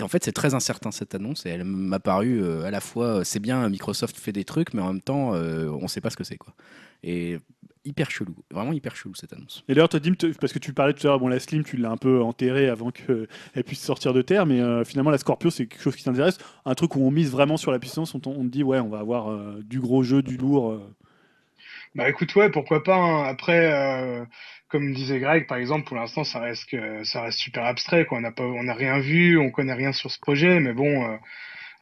En 0.00 0.08
fait, 0.08 0.22
c'est 0.24 0.32
très 0.32 0.54
incertain 0.54 0.90
cette 0.92 1.14
annonce 1.14 1.44
et 1.44 1.50
elle 1.50 1.64
m'a 1.64 1.98
paru 1.98 2.40
euh, 2.42 2.64
à 2.64 2.70
la 2.70 2.80
fois, 2.80 3.06
euh, 3.06 3.24
c'est 3.24 3.40
bien, 3.40 3.68
Microsoft 3.68 4.16
fait 4.16 4.32
des 4.32 4.44
trucs, 4.44 4.74
mais 4.74 4.82
en 4.82 4.92
même 4.92 5.00
temps, 5.02 5.34
euh, 5.34 5.68
on 5.70 5.88
sait 5.88 6.00
pas 6.00 6.10
ce 6.10 6.16
que 6.16 6.24
c'est 6.24 6.36
quoi. 6.36 6.54
Et 7.02 7.38
hyper 7.84 8.08
chelou, 8.12 8.36
vraiment 8.52 8.72
hyper 8.72 8.94
chelou 8.94 9.14
cette 9.16 9.32
annonce. 9.32 9.64
Et 9.68 9.74
d'ailleurs, 9.74 9.88
toi, 9.88 9.98
Dim, 9.98 10.14
parce 10.40 10.52
que 10.52 10.60
tu 10.60 10.72
parlais 10.72 10.92
tout 10.92 11.04
à 11.08 11.10
l'heure, 11.10 11.18
bon, 11.18 11.26
la 11.26 11.40
Slim, 11.40 11.64
tu 11.64 11.76
l'as 11.76 11.90
un 11.90 11.96
peu 11.96 12.22
enterrée 12.22 12.68
avant 12.68 12.92
qu'elle 12.92 13.26
puisse 13.66 13.82
sortir 13.82 14.12
de 14.12 14.22
terre, 14.22 14.46
mais 14.46 14.60
euh, 14.60 14.84
finalement, 14.84 15.10
la 15.10 15.18
Scorpio, 15.18 15.50
c'est 15.50 15.66
quelque 15.66 15.82
chose 15.82 15.96
qui 15.96 16.04
t'intéresse. 16.04 16.38
Un 16.64 16.74
truc 16.74 16.94
où 16.94 17.00
on 17.04 17.10
mise 17.10 17.32
vraiment 17.32 17.56
sur 17.56 17.72
la 17.72 17.80
puissance, 17.80 18.14
on, 18.14 18.20
on 18.24 18.44
te 18.44 18.50
dit, 18.50 18.62
ouais, 18.62 18.78
on 18.78 18.88
va 18.88 19.00
avoir 19.00 19.30
euh, 19.32 19.60
du 19.64 19.80
gros 19.80 20.04
jeu, 20.04 20.22
du 20.22 20.36
lourd. 20.36 20.70
euh. 20.70 20.80
Bah 21.96 22.08
écoute, 22.08 22.32
ouais, 22.36 22.50
pourquoi 22.50 22.84
pas. 22.84 22.96
hein. 22.96 23.24
Après, 23.24 23.72
euh, 23.74 24.24
comme 24.72 24.92
disait 24.94 25.20
Greg, 25.20 25.46
par 25.46 25.58
exemple, 25.58 25.86
pour 25.86 25.96
l'instant, 25.96 26.24
ça 26.24 26.40
reste 26.40 26.70
que 26.70 27.04
ça 27.04 27.22
reste 27.22 27.38
super 27.38 27.64
abstrait. 27.64 28.06
Quoi. 28.06 28.18
On 28.18 28.22
n'a 28.22 28.32
pas, 28.32 28.42
on 28.42 28.64
n'a 28.64 28.74
rien 28.74 28.98
vu, 28.98 29.38
on 29.38 29.50
connaît 29.50 29.74
rien 29.74 29.92
sur 29.92 30.10
ce 30.10 30.18
projet, 30.18 30.58
mais 30.58 30.72
bon. 30.72 31.04
euh, 31.04 31.16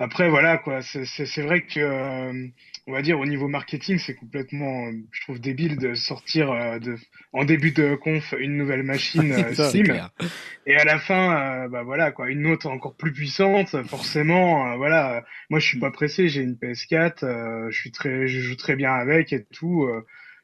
après, 0.00 0.30
voilà, 0.30 0.56
quoi. 0.56 0.80
C'est 0.80 1.42
vrai 1.42 1.60
que, 1.60 1.78
euh, 1.78 2.46
on 2.86 2.92
va 2.92 3.02
dire, 3.02 3.20
au 3.20 3.26
niveau 3.26 3.48
marketing, 3.48 3.98
c'est 3.98 4.14
complètement, 4.14 4.86
euh, 4.86 4.92
je 5.12 5.20
trouve, 5.20 5.38
débile 5.38 5.76
de 5.76 5.92
sortir 5.92 6.50
euh, 6.50 6.78
de, 6.78 6.96
en 7.34 7.44
début 7.44 7.70
de 7.70 7.94
conf 7.96 8.34
une 8.38 8.56
nouvelle 8.56 8.82
machine 8.82 9.30
euh, 9.32 9.52
Steam. 9.52 10.08
Et 10.66 10.74
à 10.74 10.84
la 10.84 10.98
fin, 10.98 11.64
euh, 11.64 11.68
bah 11.68 11.82
voilà 11.82 12.12
quoi, 12.12 12.30
une 12.30 12.46
autre 12.46 12.66
encore 12.68 12.96
plus 12.96 13.12
puissante, 13.12 13.76
forcément. 13.86 14.76
voilà, 14.78 15.22
moi 15.50 15.60
je 15.60 15.66
suis 15.66 15.78
pas 15.78 15.90
pressé, 15.90 16.28
j'ai 16.28 16.40
une 16.40 16.54
PS4, 16.54 17.24
euh, 17.24 17.70
je 17.70 17.78
suis 17.78 17.92
très, 17.92 18.26
je 18.26 18.40
joue 18.40 18.56
très 18.56 18.76
bien 18.76 18.92
avec 18.94 19.34
et 19.34 19.44
tout. 19.44 19.86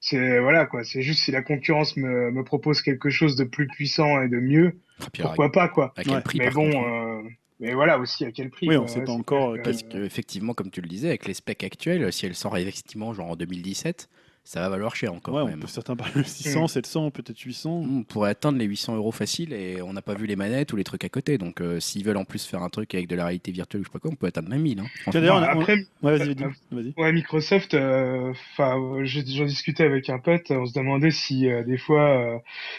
C'est 0.09 0.41
voilà 0.41 0.67
quoi, 0.67 0.85
c'est 0.85 1.03
juste 1.03 1.21
si 1.25 1.31
la 1.33 1.43
concurrence 1.43 1.97
me, 1.97 2.31
me 2.31 2.45
propose 2.45 2.83
quelque 2.83 3.11
chose 3.11 3.37
de 3.37 3.45
plus 3.45 3.67
puissant 3.67 4.23
et 4.23 4.29
de 4.29 4.39
mieux, 4.39 4.81
Ah, 5.01 5.07
pourquoi 5.19 5.51
pas 5.53 5.69
quoi. 5.69 5.95
à 5.97 6.05
quel 6.05 6.13
Ouais. 6.15 6.21
prix 6.23 6.39
Mais 6.39 6.45
par 6.47 6.55
bon, 6.55 6.71
contre, 6.71 6.89
euh, 6.89 7.29
mais 7.61 7.75
voilà 7.75 7.99
aussi 7.99 8.25
à 8.25 8.33
quel 8.33 8.51
prix. 8.51 8.69
Oui, 8.69 8.77
on 8.77 8.81
quoi, 8.81 8.89
sait 8.89 9.01
pas 9.01 9.07
c'est 9.07 9.13
encore, 9.13 9.57
Parce 9.63 9.83
que, 9.83 10.05
effectivement, 10.05 10.55
comme 10.55 10.71
tu 10.71 10.81
le 10.81 10.89
disais, 10.89 11.09
avec 11.09 11.27
les 11.27 11.35
specs 11.35 11.65
actuels, 11.65 12.13
si 12.13 12.27
elle 12.27 12.35
sort 12.35 12.57
effectivement 12.57 13.13
genre 13.15 13.31
en 13.31 13.37
2017, 13.37 14.09
ça 14.47 14.61
va 14.61 14.69
valoir 14.69 14.95
cher 14.95 15.13
encore 15.13 15.35
Ouais, 15.35 15.43
on 15.43 15.47
même. 15.49 15.59
peut 15.61 15.67
certains 15.67 15.97
parler 15.97 16.15
de 16.15 16.23
600, 16.23 16.69
700, 16.69 17.11
peut-être 17.11 17.39
800. 17.41 17.71
On 17.91 18.03
pourrait 18.05 18.31
atteindre 18.31 18.59
les 18.59 18.65
800 18.65 18.95
euros 18.97 19.11
facile 19.11 19.53
et 19.53 19.83
on 19.83 19.93
n'a 19.93 20.03
pas 20.03 20.15
vu 20.15 20.27
les 20.27 20.37
manettes 20.37 20.73
ou 20.73 20.77
les 20.77 20.85
trucs 20.85 21.05
à 21.05 21.09
côté. 21.09 21.37
Donc, 21.37 21.61
euh, 21.61 21.81
s'ils 21.81 22.05
veulent 22.05 22.17
en 22.17 22.25
plus 22.25 22.47
faire 22.47 22.63
un 22.63 22.69
truc 22.69 22.95
avec 22.95 23.09
de 23.09 23.17
la 23.17 23.25
réalité 23.25 23.51
virtuelle 23.51 23.81
ou 23.81 23.85
je 23.85 23.89
sais 23.89 23.93
pas 23.93 23.99
quoi, 23.99 24.11
on 24.13 24.15
peut 24.15 24.27
atteindre 24.29 24.49
même 24.49 24.63
1000. 24.63 24.79
Hein, 24.81 24.87
d'ailleurs, 25.13 25.37
on 25.37 25.43
après, 25.43 25.77
Ouais, 26.03 26.17
vas-y, 26.17 26.31
euh, 26.31 26.35
Dim, 26.35 26.53
vas-y. 26.71 26.95
Ouais, 26.97 27.13
Microsoft, 27.13 27.75
euh, 27.75 28.31
enfin, 28.53 28.79
euh, 28.79 29.05
j'ai- 29.05 29.27
j'en 29.27 29.45
discutais 29.47 29.83
avec 29.85 30.09
un 30.11 30.21
pote, 30.21 30.51
on 30.53 30.65
se 30.65 30.73
demandait 30.73 31.11
si 31.11 31.49
euh, 31.51 31.65
des 31.65 31.77
fois 31.77 32.09
euh, 32.11 32.39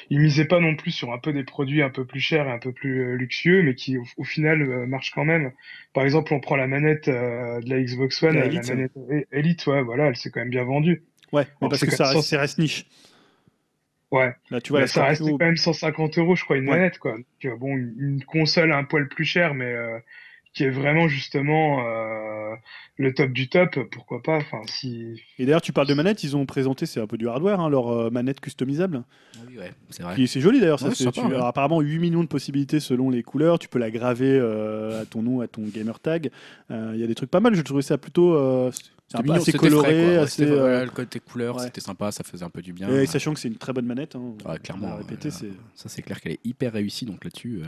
ils 0.10 0.19
misaient 0.22 0.45
pas 0.45 0.61
non 0.61 0.76
plus 0.76 0.91
sur 0.91 1.11
un 1.11 1.18
peu 1.19 1.34
des 1.34 1.44
produits 1.44 1.81
un 1.81 1.89
peu 1.89 2.06
plus 2.06 2.22
chers 2.22 2.48
et 2.48 2.52
un 2.52 2.60
peu 2.60 2.72
plus 2.72 3.02
euh, 3.02 3.15
luxueux, 3.15 3.61
mais 3.64 3.76
qui 3.76 3.98
au, 3.98 4.03
au 4.18 4.23
final 4.23 4.61
euh, 4.61 4.85
marchent 4.88 5.11
quand 5.14 5.26
même. 5.26 5.52
Par 5.94 6.06
exemple, 6.06 6.34
on 6.34 6.39
prend 6.39 6.56
la 6.56 6.68
manette 6.68 7.10
euh, 7.10 7.60
de 7.61 7.69
la 7.69 7.81
Xbox 7.81 8.23
One, 8.23 8.35
La 8.35 8.39
la, 8.41 8.45
Elite, 8.45 8.69
manette 8.69 8.91
E- 9.11 9.26
Elite, 9.31 9.68
ouais, 9.68 9.81
voilà, 9.84 10.06
elle 10.07 10.15
s'est 10.15 10.30
quand 10.31 10.39
même 10.39 10.49
bien 10.49 10.64
vendue. 10.64 11.03
Ouais, 11.33 11.47
mais 11.61 11.69
parce 11.69 11.83
que 11.83 11.91
ça 11.91 12.05
400. 12.05 12.15
reste, 12.17 12.29
ça 12.29 12.39
reste 12.39 12.57
niche. 12.59 12.85
Ouais. 14.11 14.33
Là, 14.51 14.61
tu 14.61 14.69
vois, 14.69 14.79
Mais 14.79 14.85
la 14.85 14.87
ça 14.91 15.03
reste 15.05 15.21
quand 15.21 15.37
même 15.39 15.57
150 15.57 16.17
euros, 16.17 16.35
je 16.35 16.43
crois, 16.45 16.55
une 16.57 16.69
Ouais. 16.69 16.77
manette, 16.77 16.97
quoi. 16.97 17.11
Donc, 17.17 17.25
euh, 17.45 17.55
bon, 17.57 17.75
une, 17.75 18.23
console 18.25 18.71
un 18.71 18.85
poil 18.85 19.09
plus 19.09 19.25
chère, 19.25 19.53
mais 19.53 19.65
euh, 19.65 19.97
qui 20.53 20.63
est 20.63 20.69
vraiment 20.69 21.09
justement 21.09 21.85
euh, 21.85 22.55
le 22.95 23.13
top 23.13 23.31
du 23.31 23.49
top, 23.49 23.77
pourquoi 23.91 24.23
pas. 24.23 24.37
Enfin, 24.37 24.61
si. 24.69 25.21
Et 25.37 25.45
d'ailleurs, 25.45 25.61
tu 25.61 25.73
parles 25.73 25.87
de 25.87 25.93
manette, 25.93 26.23
ils 26.23 26.37
ont 26.37 26.45
présenté, 26.45 26.85
c'est 26.85 27.01
un 27.01 27.05
peu 27.07 27.17
du 27.17 27.27
hardware, 27.27 27.59
hein, 27.59 27.69
leur 27.69 27.89
euh, 27.89 28.09
manette 28.09 28.39
customisable. 28.39 29.03
Oui, 29.49 29.57
ouais, 29.57 29.71
c'est 29.89 30.03
vrai. 30.03 30.25
C'est 30.25 30.39
joli 30.39 30.61
d'ailleurs, 30.61 30.79
ça. 30.79 30.87
Ouais, 30.87 30.95
c'est- 30.95 31.03
sympa, 31.03 31.19
tu- 31.19 31.27
ouais. 31.27 31.33
alors, 31.35 31.47
apparemment, 31.47 31.81
8 31.81 31.99
millions 31.99 32.23
de 32.23 32.29
possibilités 32.29 32.79
selon 32.79 33.09
les 33.09 33.23
couleurs. 33.23 33.59
Tu 33.59 33.67
peux 33.67 33.77
la 33.77 33.91
graver 33.91 34.39
euh, 34.41 35.01
à 35.01 35.05
ton 35.05 35.21
nom, 35.21 35.41
à 35.41 35.49
ton 35.49 35.63
gamer 35.63 35.99
tag. 35.99 36.31
Euh, 36.71 36.91
Il 36.95 37.01
y 37.01 37.03
a 37.03 37.07
des 37.07 37.15
trucs 37.15 37.29
pas 37.29 37.41
mal. 37.41 37.55
Je 37.55 37.61
trouvais 37.61 37.81
ça 37.81 37.97
plutôt 37.97 38.71
C'était 39.09 39.19
sympa, 39.19 39.23
mignon, 39.23 39.41
assez 39.41 39.51
coloré, 39.53 39.88
frais, 40.03 40.13
quoi. 40.15 40.23
Assez. 40.23 40.43
euh, 40.43 40.59
voilà, 40.59 40.84
le 40.84 40.91
côté 40.91 41.19
couleur, 41.21 41.55
ouais. 41.55 41.63
c'était 41.63 41.79
sympa, 41.79 42.11
ça 42.11 42.25
faisait 42.25 42.43
un 42.43 42.49
peu 42.49 42.61
du 42.61 42.73
bien. 42.73 42.89
et 42.89 43.05
sachant 43.05 43.34
que 43.34 43.39
c'est 43.39 43.47
une 43.47 43.55
très 43.55 43.71
bonne 43.71 43.85
manette. 43.85 44.17
hein, 44.17 44.34
Ouais, 44.45 44.59
clairement. 44.59 44.99
c'est- 45.21 45.31
Ça, 45.75 45.88
c'est 45.88 46.01
clair 46.01 46.19
qu'elle 46.19 46.34
est 46.34 46.39
hyper 46.43 46.73
réussie, 46.73 47.05
donc 47.05 47.23
là-dessus. 47.23 47.61
euh, 47.63 47.67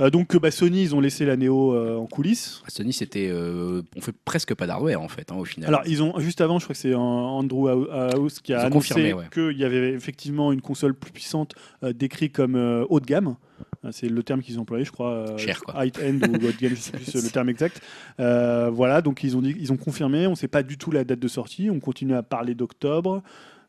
Euh, 0.00 0.10
donc, 0.10 0.36
bah, 0.36 0.50
Sony, 0.52 0.82
ils 0.82 0.94
ont 0.94 1.00
laissé 1.00 1.24
la 1.24 1.36
Neo 1.36 1.74
en 1.98 2.06
coulisses. 2.06 2.62
Sony, 2.68 2.92
c'était. 2.92 3.32
on 3.32 4.00
fait 4.02 4.14
presque 4.24 4.54
pas 4.54 4.66
d'hardware, 4.66 5.00
en 5.00 5.08
fait, 5.08 5.32
hein, 5.32 5.36
au 5.36 5.44
final. 5.46 5.68
Alors, 5.68 5.80
ils 5.86 6.02
ont 6.02 6.18
juste 6.20 6.40
avant, 6.42 6.58
je 6.58 6.64
crois 6.66 6.74
que 6.74 6.80
c'est 6.80 6.94
Andrew 6.94 7.68
Hou- 7.70 7.88
House 7.90 8.40
qui 8.40 8.52
a 8.52 8.60
annoncé 8.60 9.12
ouais. 9.14 9.24
qu'il 9.32 9.56
y 9.58 9.64
avait 9.64 9.92
effectivement 9.92 10.52
une 10.52 10.60
console 10.60 10.94
plus 10.94 11.12
puissante 11.12 11.54
décrite 11.82 12.34
comme 12.34 12.54
haut 12.90 13.00
de 13.00 13.06
gamme. 13.06 13.36
Euh, 13.84 13.90
C'est 13.92 14.08
le 14.08 14.22
terme 14.22 14.42
qu'ils 14.42 14.58
ont 14.58 14.62
employé, 14.62 14.84
je 14.84 14.92
crois. 14.92 15.10
euh, 15.10 15.38
Cher, 15.38 15.60
quoi. 15.60 15.84
High 15.84 15.92
end 15.98 16.28
ou 16.28 16.38
de 16.38 16.50
gamme, 16.58 16.70
je 16.70 16.80
sais 16.80 16.92
plus 16.92 17.14
le 17.24 17.30
terme 17.30 17.48
exact. 17.48 17.80
Euh, 18.20 18.70
voilà, 18.72 19.02
donc 19.02 19.22
ils 19.22 19.36
ont 19.36 19.42
dit, 19.42 19.54
ils 19.58 19.72
ont 19.72 19.76
confirmé. 19.76 20.26
On 20.26 20.30
ne 20.32 20.36
sait 20.36 20.48
pas 20.48 20.62
du 20.62 20.76
tout 20.78 20.90
la 20.90 21.04
date 21.04 21.20
de 21.20 21.28
sortie. 21.28 21.70
On 21.70 21.78
continue 21.80 22.14
à 22.14 22.22
parler 22.22 22.54
d'octobre. 22.54 23.22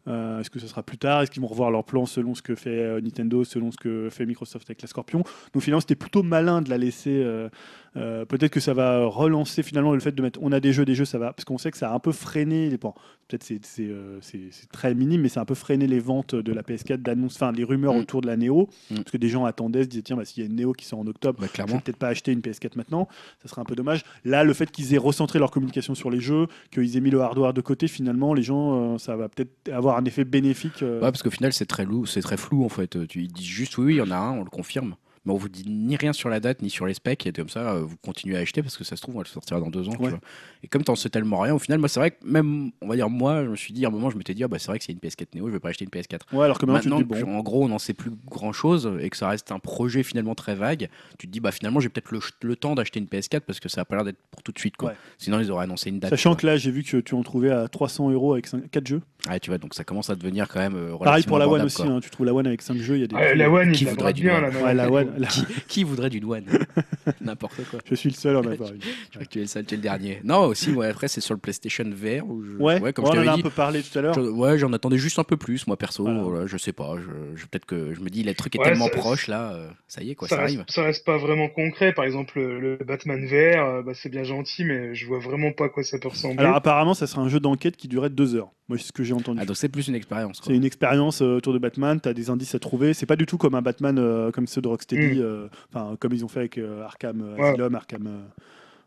Euh, 0.07 0.39
Est-ce 0.39 0.49
que 0.49 0.59
ce 0.59 0.65
sera 0.67 0.81
plus 0.81 0.97
tard? 0.97 1.21
Est-ce 1.21 1.29
qu'ils 1.29 1.41
vont 1.41 1.47
revoir 1.47 1.69
leur 1.69 1.83
plan 1.83 2.05
selon 2.07 2.33
ce 2.33 2.41
que 2.41 2.55
fait 2.55 2.99
Nintendo, 3.01 3.43
selon 3.43 3.71
ce 3.71 3.77
que 3.77 4.09
fait 4.09 4.25
Microsoft 4.25 4.67
avec 4.67 4.81
la 4.81 4.87
Scorpion? 4.87 5.23
Donc 5.53 5.61
finalement, 5.61 5.81
c'était 5.81 5.95
plutôt 5.95 6.23
malin 6.23 6.61
de 6.61 6.69
la 6.69 6.77
laisser. 6.79 7.21
euh, 7.23 7.49
euh, 7.97 8.25
Peut-être 8.25 8.51
que 8.51 8.59
ça 8.59 8.73
va 8.73 9.05
relancer 9.05 9.63
finalement 9.63 9.93
le 9.93 9.99
fait 9.99 10.11
de 10.11 10.21
mettre. 10.21 10.39
On 10.41 10.51
a 10.51 10.59
des 10.59 10.73
jeux, 10.73 10.85
des 10.85 10.95
jeux, 10.95 11.05
ça 11.05 11.17
va. 11.17 11.33
Parce 11.33 11.45
qu'on 11.45 11.57
sait 11.57 11.71
que 11.71 11.77
ça 11.77 11.91
a 11.91 11.93
un 11.95 11.99
peu 11.99 12.11
freiné. 12.11 12.75
Bon, 12.77 12.93
Peut-être 13.27 13.43
c'est 13.43 13.63
c'est 13.63 13.83
euh, 13.85 14.17
c'est- 14.21 14.47
c'est 14.51 14.71
très 14.71 14.95
minime, 14.95 15.21
mais 15.21 15.29
c'est 15.29 15.39
un 15.39 15.45
peu 15.45 15.53
freiné 15.53 15.85
les 15.85 15.99
ventes 15.99 16.33
de 16.33 16.51
la 16.51 16.63
PS4, 16.63 16.97
d'annonces, 17.03 17.35
enfin 17.35 17.51
les 17.51 17.63
rumeurs 17.63 17.93
Mm. 17.93 17.97
autour 17.99 18.21
de 18.21 18.27
la 18.27 18.37
Neo. 18.37 18.69
Mm. 18.89 18.95
Parce 18.95 19.11
que 19.11 19.17
des 19.17 19.29
gens 19.29 19.45
attendaient, 19.45 19.83
se 19.83 19.87
disaient 19.87 20.01
tiens, 20.01 20.15
bah, 20.17 20.25
s'il 20.25 20.43
y 20.43 20.47
a 20.47 20.49
une 20.49 20.55
Neo 20.55 20.73
qui 20.73 20.85
sort 20.85 20.97
en 20.99 21.05
octobre, 21.05 21.39
Bah, 21.39 21.45
je 21.55 21.61
vais 21.61 21.79
peut-être 21.79 21.97
pas 21.97 22.07
acheter 22.07 22.31
une 22.31 22.41
PS4 22.41 22.75
maintenant, 22.75 23.07
ça 23.43 23.47
serait 23.49 23.61
un 23.61 23.65
peu 23.65 23.75
dommage. 23.75 24.03
Là, 24.25 24.43
le 24.43 24.53
fait 24.53 24.71
qu'ils 24.71 24.95
aient 24.95 24.97
recentré 24.97 25.37
leur 25.37 25.51
communication 25.51 25.93
sur 25.93 26.09
les 26.09 26.19
jeux, 26.19 26.47
qu'ils 26.71 26.97
aient 26.97 27.01
mis 27.01 27.11
le 27.11 27.21
hardware 27.21 27.53
de 27.53 27.61
côté, 27.61 27.87
finalement, 27.87 28.33
les 28.33 28.41
gens, 28.41 28.95
euh, 28.95 28.97
ça 28.97 29.15
va 29.15 29.29
peut-être 29.29 29.69
avoir 29.71 29.97
un 29.97 30.05
effet 30.05 30.25
bénéfique. 30.25 30.81
Ouais, 30.81 30.99
parce 30.99 31.21
qu'au 31.21 31.29
final, 31.29 31.53
c'est 31.53 31.65
très, 31.67 31.85
lou- 31.85 32.07
c'est 32.07 32.21
très 32.21 32.37
flou, 32.37 32.65
en 32.65 32.69
fait. 32.69 33.07
Tu, 33.07 33.21
ils 33.25 33.31
disent 33.31 33.45
juste 33.45 33.77
oui, 33.77 33.85
oui, 33.85 33.93
il 33.95 33.97
y 33.97 34.01
en 34.01 34.09
a 34.09 34.17
un, 34.17 34.31
on 34.31 34.43
le 34.43 34.49
confirme. 34.49 34.95
Mais 35.25 35.33
on 35.33 35.37
vous 35.37 35.49
dit 35.49 35.63
ni 35.69 35.95
rien 35.95 36.13
sur 36.13 36.29
la 36.29 36.39
date, 36.39 36.61
ni 36.61 36.69
sur 36.69 36.85
les 36.85 36.93
specs, 36.93 37.25
et 37.27 37.31
comme 37.31 37.49
ça, 37.49 37.71
euh, 37.73 37.81
vous 37.83 37.95
continuez 37.97 38.37
à 38.37 38.39
acheter 38.39 38.61
parce 38.63 38.77
que 38.77 38.83
ça 38.83 38.95
se 38.95 39.01
trouve, 39.01 39.15
on 39.15 39.19
va 39.19 39.23
le 39.23 39.29
sortir 39.29 39.59
dans 39.59 39.69
deux 39.69 39.87
ans. 39.89 39.93
tu 39.93 40.01
Ouais. 40.03 40.09
vois. 40.09 40.19
Et 40.63 40.67
comme 40.67 40.83
t'en 40.83 40.95
sais 40.95 41.09
tellement 41.09 41.39
rien, 41.39 41.53
au 41.53 41.59
final, 41.59 41.79
moi, 41.79 41.89
c'est 41.89 41.99
vrai 41.99 42.11
que 42.11 42.17
même, 42.25 42.71
on 42.81 42.87
va 42.87 42.95
dire, 42.95 43.09
moi, 43.09 43.43
je 43.43 43.49
me 43.49 43.55
suis 43.55 43.73
dit, 43.73 43.85
à 43.85 43.89
un 43.89 43.91
moment, 43.91 44.09
je 44.09 44.17
m'étais 44.17 44.33
dit, 44.33 44.43
ah, 44.43 44.47
bah, 44.47 44.57
c'est 44.59 44.67
vrai 44.67 44.79
que 44.79 44.85
c'est 44.85 44.91
une 44.93 44.99
PS4 44.99 45.35
Neo, 45.35 45.47
je 45.47 45.53
vais 45.53 45.59
pas 45.59 45.69
acheter 45.69 45.85
une 45.85 45.91
PS4. 45.91 46.19
Ouais, 46.33 46.45
alors 46.45 46.57
que 46.57 46.65
maintenant, 46.65 46.97
dis, 46.97 47.03
bon, 47.03 47.37
en 47.37 47.41
gros, 47.41 47.63
on 47.63 47.69
n'en 47.69 47.79
sait 47.79 47.93
plus 47.93 48.11
grand 48.29 48.53
chose 48.53 48.91
et 49.01 49.09
que 49.09 49.17
ça 49.17 49.29
reste 49.29 49.51
un 49.51 49.59
projet 49.59 50.03
finalement 50.03 50.35
très 50.35 50.55
vague, 50.55 50.89
tu 51.17 51.27
te 51.27 51.31
dis, 51.31 51.39
bah 51.39 51.51
finalement, 51.51 51.79
j'ai 51.79 51.89
peut-être 51.89 52.11
le, 52.11 52.19
le 52.43 52.55
temps 52.55 52.75
d'acheter 52.75 52.99
une 52.99 53.05
PS4 53.07 53.41
parce 53.41 53.59
que 53.59 53.69
ça 53.69 53.81
a 53.81 53.85
pas 53.85 53.95
l'air 53.95 54.05
d'être 54.05 54.19
pour 54.31 54.43
tout 54.43 54.51
de 54.51 54.59
suite. 54.59 54.77
Quoi. 54.77 54.89
Ouais. 54.89 54.95
Sinon, 55.17 55.39
ils 55.39 55.51
auraient 55.51 55.63
annoncé 55.65 55.89
une 55.89 55.99
date. 55.99 56.09
sachant 56.11 56.35
que 56.35 56.45
là, 56.45 56.57
j'ai 56.57 56.71
vu 56.71 56.83
que 56.83 56.97
tu 56.97 57.15
en 57.15 57.23
trouvais 57.23 57.51
à 57.51 57.67
300 57.67 58.09
euros 58.11 58.33
avec 58.33 58.47
4 58.71 58.87
jeux. 58.87 59.01
Ouais, 59.29 59.39
tu 59.39 59.49
vois, 59.49 59.57
donc 59.57 59.73
ça 59.73 59.83
commence 59.83 60.09
à 60.09 60.15
devenir 60.15 60.47
quand 60.47 60.59
même. 60.59 60.75
euh, 60.75 60.97
Pareil 60.97 61.23
pour 61.23 61.37
la 61.39 61.45
One 61.47 61.61
relativement 61.61 61.85
aussi, 61.87 61.97
hein, 61.97 61.99
tu 62.01 62.09
trouves 62.09 62.25
la 62.25 62.33
One 62.33 62.47
avec 62.47 62.61
5 62.61 62.77
jeux, 62.77 62.95
il 62.97 63.01
y 63.01 63.03
a 63.03 63.07
des. 63.07 63.15
La 63.35 63.45
euh, 63.45 63.49
One, 63.49 63.71
qui 63.73 63.85
gratte 63.85 64.15
du 64.15 64.21
bien, 64.23 64.35
One 64.37 64.41
la 64.43 64.49
Ouais, 64.61 64.73
la 64.73 64.89
manette. 64.89 65.08
La-. 65.17 65.27
Qui, 65.27 65.41
qui 65.67 65.83
voudrait 65.83 66.09
d'une 66.09 66.25
One 66.25 66.45
N'importe 67.21 67.55
quoi. 67.69 67.79
Je 67.85 67.95
suis 67.95 68.09
le 68.09 68.15
seul 68.15 68.35
à 68.35 68.39
en 68.39 68.43
avoir 68.51 68.71
une. 68.73 68.81
Je 68.81 69.09
crois 69.11 69.23
que 69.25 69.29
tu 69.29 69.39
es 69.39 69.41
le 69.41 69.47
seul, 69.47 69.65
tu 69.65 69.73
es 69.73 69.77
le 69.77 69.83
dernier. 69.83 70.21
Non, 70.23 70.45
aussi, 70.45 70.71
ouais, 70.71 70.87
après, 70.87 71.07
c'est 71.07 71.21
sur 71.21 71.33
le 71.33 71.39
PlayStation 71.39 71.85
VR. 71.85 72.25
Où 72.27 72.43
je- 72.43 72.57
Ouais, 72.57 72.93
comme 72.93 73.05
on 73.05 73.13
je 73.13 73.19
en 73.19 73.27
a 73.27 73.31
un 73.33 73.39
peu 73.39 73.49
parlé 73.49 73.81
tout 73.81 73.97
à 73.97 74.01
l'heure. 74.01 74.13
je- 74.13 74.21
ouais, 74.21 74.57
j'en 74.57 74.71
attendais 74.73 74.97
juste 74.97 75.19
un 75.19 75.23
peu 75.23 75.37
plus, 75.37 75.65
moi 75.67 75.77
perso. 75.77 76.03
Voilà. 76.03 76.21
voilà, 76.21 76.47
je 76.47 76.57
sais 76.57 76.73
pas. 76.73 76.95
Je, 76.97 77.37
je- 77.39 77.45
peut-être 77.45 77.65
que 77.65 77.93
je 77.93 77.99
me 78.01 78.09
dis, 78.09 78.23
le 78.23 78.33
truc 78.33 78.55
est 78.55 78.59
Ouais, 78.59 78.65
tellement 78.65 78.85
ça- 78.87 78.91
proche 78.97 79.27
là. 79.27 79.51
euh, 79.53 79.69
ça 79.87 80.01
y 80.03 80.11
est, 80.11 80.15
quoi, 80.15 80.27
ça, 80.27 80.35
ça, 80.35 80.41
reste, 80.43 80.55
arrive. 80.55 80.65
ça 80.69 80.83
reste 80.83 81.05
pas 81.05 81.17
vraiment 81.17 81.49
concret. 81.49 81.93
Par 81.93 82.05
exemple, 82.05 82.37
le, 82.39 82.59
le 82.59 82.77
Batman 82.85 83.25
VR, 83.25 83.63
euh, 83.65 83.81
bah, 83.83 83.93
c'est 83.95 84.09
bien 84.09 84.23
gentil, 84.23 84.63
mais 84.65 84.93
je 84.95 85.05
vois 85.07 85.19
vraiment 85.19 85.51
pas 85.51 85.65
à 85.65 85.69
quoi 85.69 85.83
ça 85.83 85.97
peut 85.99 86.09
ressembler. 86.09 86.39
Alors 86.39 86.55
apparemment, 86.55 86.93
ça 86.93 87.07
sera 87.07 87.21
un 87.21 87.29
jeu 87.29 87.39
d'enquête 87.39 87.75
qui 87.77 87.87
durerait 87.87 88.09
2 88.09 88.35
heures. 88.35 88.51
Moi, 88.69 88.77
c'est 88.77 88.85
ce 88.85 88.91
que 88.93 89.03
j'ai 89.03 89.13
entendu. 89.13 89.39
Ah, 89.41 89.45
donc 89.45 89.57
c'est 89.57 89.67
plus 89.67 89.87
une 89.87 89.95
expérience. 89.95 90.39
C'est 90.45 90.55
une 90.55 90.63
expérience 90.63 91.21
euh, 91.21 91.37
autour 91.37 91.53
de 91.53 91.57
Batman, 91.59 91.99
tu 91.99 92.07
as 92.07 92.13
des 92.13 92.29
indices 92.29 92.53
à 92.55 92.59
trouver. 92.59 92.93
C'est 92.93 93.05
pas 93.07 93.15
du 93.15 93.25
tout 93.25 93.37
comme 93.39 93.55
un 93.55 93.61
Batman 93.63 93.97
euh, 93.97 94.29
comme 94.31 94.45
ceux 94.47 94.61
de 94.61 94.67
Rocksteady, 94.67 95.17
Mm. 95.19 95.21
euh, 95.23 95.47
enfin 95.73 95.95
comme 95.99 96.13
ils 96.13 96.23
ont 96.23 96.27
fait 96.27 96.39
avec 96.41 96.57
euh, 96.59 96.83
Arkham 96.83 97.33
Ouais. 97.37 97.49
Asylum, 97.49 97.73
Arkham. 97.75 98.07
euh, 98.07 98.19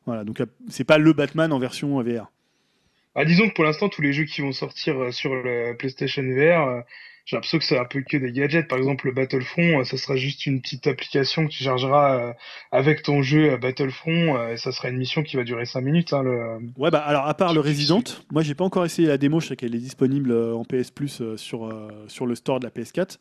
voilà, 0.06 0.24
donc 0.24 0.40
c'est 0.68 0.84
pas 0.84 0.98
le 0.98 1.12
Batman 1.12 1.52
en 1.52 1.59
version 1.59 2.00
VR. 2.02 2.30
Ah, 3.14 3.24
disons 3.24 3.48
que 3.48 3.54
pour 3.54 3.64
l'instant, 3.64 3.88
tous 3.88 4.00
les 4.02 4.12
jeux 4.12 4.24
qui 4.24 4.40
vont 4.40 4.52
sortir 4.52 5.12
sur 5.12 5.34
le 5.34 5.76
PlayStation 5.76 6.22
VR, 6.22 6.66
euh, 6.68 6.80
j'ai 7.24 7.36
l'impression 7.36 7.59
que 7.59 7.65
c'est 7.65 7.78
un 7.78 7.85
peu 7.85 8.03
que 8.03 8.16
des 8.16 8.32
gadgets. 8.32 8.69
Par 8.69 8.78
exemple, 8.78 9.07
le 9.07 9.12
Battlefront, 9.12 9.81
euh, 9.81 9.85
ça 9.85 9.97
sera 9.97 10.16
juste 10.16 10.47
une 10.47 10.61
petite 10.61 10.86
application 10.86 11.47
que 11.47 11.53
tu 11.53 11.65
chargeras 11.65 12.19
euh, 12.19 12.32
avec 12.70 13.03
ton 13.03 13.23
jeu 13.23 13.53
à 13.53 13.57
Battlefront, 13.57 14.36
euh, 14.36 14.53
et 14.53 14.57
ça 14.57 14.73
sera 14.73 14.89
une 14.89 14.99
mission 14.99 15.23
qui 15.23 15.36
va 15.36 15.44
durer 15.44 15.65
5 15.65 15.81
minutes. 15.81 16.12
Hein, 16.12 16.23
le... 16.23 16.59
Ouais, 16.77 16.90
bah 16.90 17.01
alors 17.01 17.27
à 17.27 17.35
part 17.35 17.55
le 17.55 17.61
Resident, 17.61 18.03
moi 18.31 18.43
j'ai 18.43 18.55
pas 18.55 18.65
encore 18.65 18.85
essayé 18.85 19.09
la 19.09 19.19
démo, 19.19 19.40
je 19.40 19.49
sais 19.49 19.57
qu'elle 19.57 19.74
est 19.74 19.78
disponible 19.78 20.32
en 20.32 20.65
PS 20.65 20.90
Plus 20.90 21.23
sur, 21.36 21.73
sur 22.09 22.27
le 22.27 22.35
store 22.35 22.61
de 22.61 22.65
la 22.65 22.70
PS4. 22.70 23.19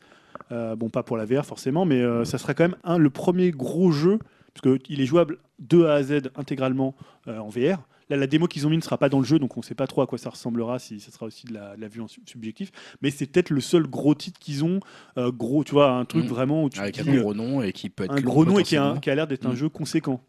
Euh, 0.50 0.76
bon, 0.76 0.90
pas 0.90 1.02
pour 1.02 1.16
la 1.16 1.24
VR 1.24 1.44
forcément, 1.44 1.84
mais 1.84 2.00
euh, 2.00 2.24
ça 2.24 2.38
sera 2.38 2.54
quand 2.54 2.64
même 2.64 2.76
un, 2.84 2.98
le 2.98 3.10
premier 3.10 3.50
gros 3.50 3.90
jeu, 3.90 4.18
parce 4.54 4.78
qu'il 4.78 5.00
est 5.00 5.06
jouable 5.06 5.38
de 5.58 5.84
A 5.84 5.94
à 5.94 6.02
Z 6.02 6.30
intégralement 6.36 6.94
euh, 7.28 7.38
en 7.38 7.48
VR. 7.48 7.86
Là, 8.12 8.18
la 8.18 8.26
démo 8.26 8.46
qu'ils 8.46 8.66
ont 8.66 8.70
mis 8.70 8.76
ne 8.76 8.82
sera 8.82 8.98
pas 8.98 9.08
dans 9.08 9.18
le 9.20 9.24
jeu, 9.24 9.38
donc 9.38 9.56
on 9.56 9.62
sait 9.62 9.74
pas 9.74 9.86
trop 9.86 10.02
à 10.02 10.06
quoi 10.06 10.18
ça 10.18 10.28
ressemblera, 10.28 10.78
si 10.78 11.00
ça 11.00 11.10
sera 11.10 11.24
aussi 11.24 11.46
de 11.46 11.54
la, 11.54 11.76
de 11.76 11.80
la 11.80 11.88
vue 11.88 12.02
en 12.02 12.08
sub- 12.08 12.28
subjectif. 12.28 12.70
Mais 13.00 13.10
c'est 13.10 13.24
peut-être 13.26 13.48
le 13.48 13.62
seul 13.62 13.86
gros 13.86 14.14
titre 14.14 14.38
qu'ils 14.38 14.64
ont, 14.64 14.80
euh, 15.16 15.32
gros, 15.32 15.64
tu 15.64 15.72
vois, 15.72 15.92
un 15.92 16.04
truc 16.04 16.24
Mhm. 16.24 16.28
vraiment 16.30 16.64
où 16.64 16.68
tu 16.68 16.78
Avec 16.78 16.98
un 17.00 17.04
gros 17.20 17.32
nom 17.32 17.62
et 17.62 17.72
qui 17.72 17.88
peut 17.88 18.04
être 18.04 18.12
un 18.12 18.20
gros 18.20 18.44
nom 18.44 18.58
et 18.58 18.64
qui 18.64 18.76
a, 18.76 18.80
potentiellement. 18.80 19.00
qui 19.00 19.10
a 19.10 19.14
l'air 19.14 19.26
d'être 19.26 19.46
un 19.46 19.50
Mhm. 19.50 19.56
jeu 19.56 19.68
conséquent. 19.70 20.20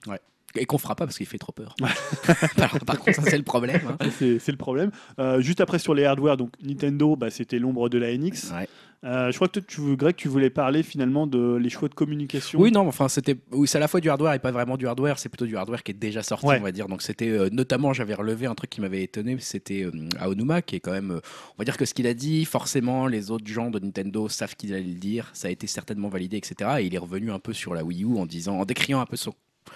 Et 0.55 0.65
qu'on 0.68 0.77
fera 0.77 0.95
pas 0.95 1.05
parce 1.07 1.18
qu'il 1.18 1.26
fait 1.26 1.39
trop 1.39 1.51
peur. 1.51 1.76
par, 2.57 2.80
par 2.85 2.99
contre, 2.99 3.15
ça 3.15 3.23
c'est 3.30 3.38
le 3.38 3.43
problème. 3.43 3.81
hein. 3.88 3.97
C'est 4.19 4.38
c'est 4.39 4.51
le 4.51 4.57
problème. 4.57 4.91
Euh, 5.19 5.41
juste 5.41 5.61
après 5.61 5.80
sur 5.80 5.93
les 5.95 6.05
hardware, 6.05 6.38
donc 6.38 6.51
Nintendo, 6.64 7.15
bah, 7.15 7.31
c'était 7.31 7.57
l'ombre 7.60 7.89
de 7.89 7.97
la 7.97 8.15
NX. 8.15 8.51
Ouais. 8.53 8.68
Euh, 9.04 9.32
je 9.32 9.36
crois 9.36 9.50
que 9.50 9.60
tu, 9.60 9.98
Greg, 9.98 10.16
tu 10.16 10.30
voulais 10.30 10.50
parler 10.50 10.82
finalement 10.82 11.28
de 11.28 11.56
les 11.56 11.70
choix 11.70 11.90
de 11.90 11.94
communication. 11.94 12.60
Oui, 12.60 12.72
non, 12.72 12.88
enfin 12.88 13.10
c'était, 13.10 13.36
oui, 13.52 13.68
c'est 13.68 13.78
à 13.78 13.82
la 13.82 13.88
fois 13.90 14.00
du 14.00 14.10
hardware 14.10 14.34
et 14.34 14.40
pas 14.40 14.52
vraiment 14.52 14.78
du 14.78 14.88
hardware. 14.88 15.20
C'est 15.20 15.28
plutôt 15.30 15.46
du 15.46 15.58
hardware 15.58 15.84
qui 15.84 15.92
est 15.92 15.96
déjà 15.96 16.24
sorti, 16.24 16.46
Ouais. 16.46 16.58
on 16.60 16.64
va 16.64 16.72
dire. 16.72 16.88
Donc 16.88 17.02
c'était 17.02 17.30
euh, 17.30 17.50
notamment, 17.52 17.92
j'avais 17.92 18.14
relevé 18.14 18.46
un 18.46 18.56
truc 18.56 18.70
qui 18.70 18.80
m'avait 18.80 19.04
étonné, 19.04 19.36
c'était 19.40 19.84
euh, 19.84 19.92
Aonuma 20.20 20.62
qui 20.62 20.78
est 20.78 20.80
quand 20.80 20.94
même, 20.94 21.12
euh, 21.12 21.20
on 21.56 21.58
va 21.60 21.66
dire 21.66 21.76
que 21.76 21.86
ce 21.86 21.94
qu'il 21.94 22.08
a 22.08 22.14
dit, 22.14 22.46
forcément, 22.46 23.08
les 23.08 23.30
autres 23.30 23.48
gens 23.48 23.70
de 23.70 23.80
Nintendo 23.80 24.30
savent 24.30 24.56
qu'il 24.56 24.74
allait 24.74 24.84
le 24.84 24.94
dire. 24.94 25.30
Ça 25.34 25.50
a 25.50 25.52
été 25.52 25.68
certainement 25.68 26.08
validé, 26.10 26.38
etc. 26.38 26.72
Et 26.80 26.86
il 26.86 26.96
est 26.96 27.00
revenu 27.00 27.32
un 27.32 27.40
peu 27.40 27.52
sur 27.54 27.74
la 27.74 27.84
Wii 27.84 28.04
U 28.06 28.18
en 28.18 28.26
disant, 28.26 28.60
en 28.60 28.66
décriant 28.66 29.00
un 29.02 29.06
peu 29.06 29.18
son 29.18 29.34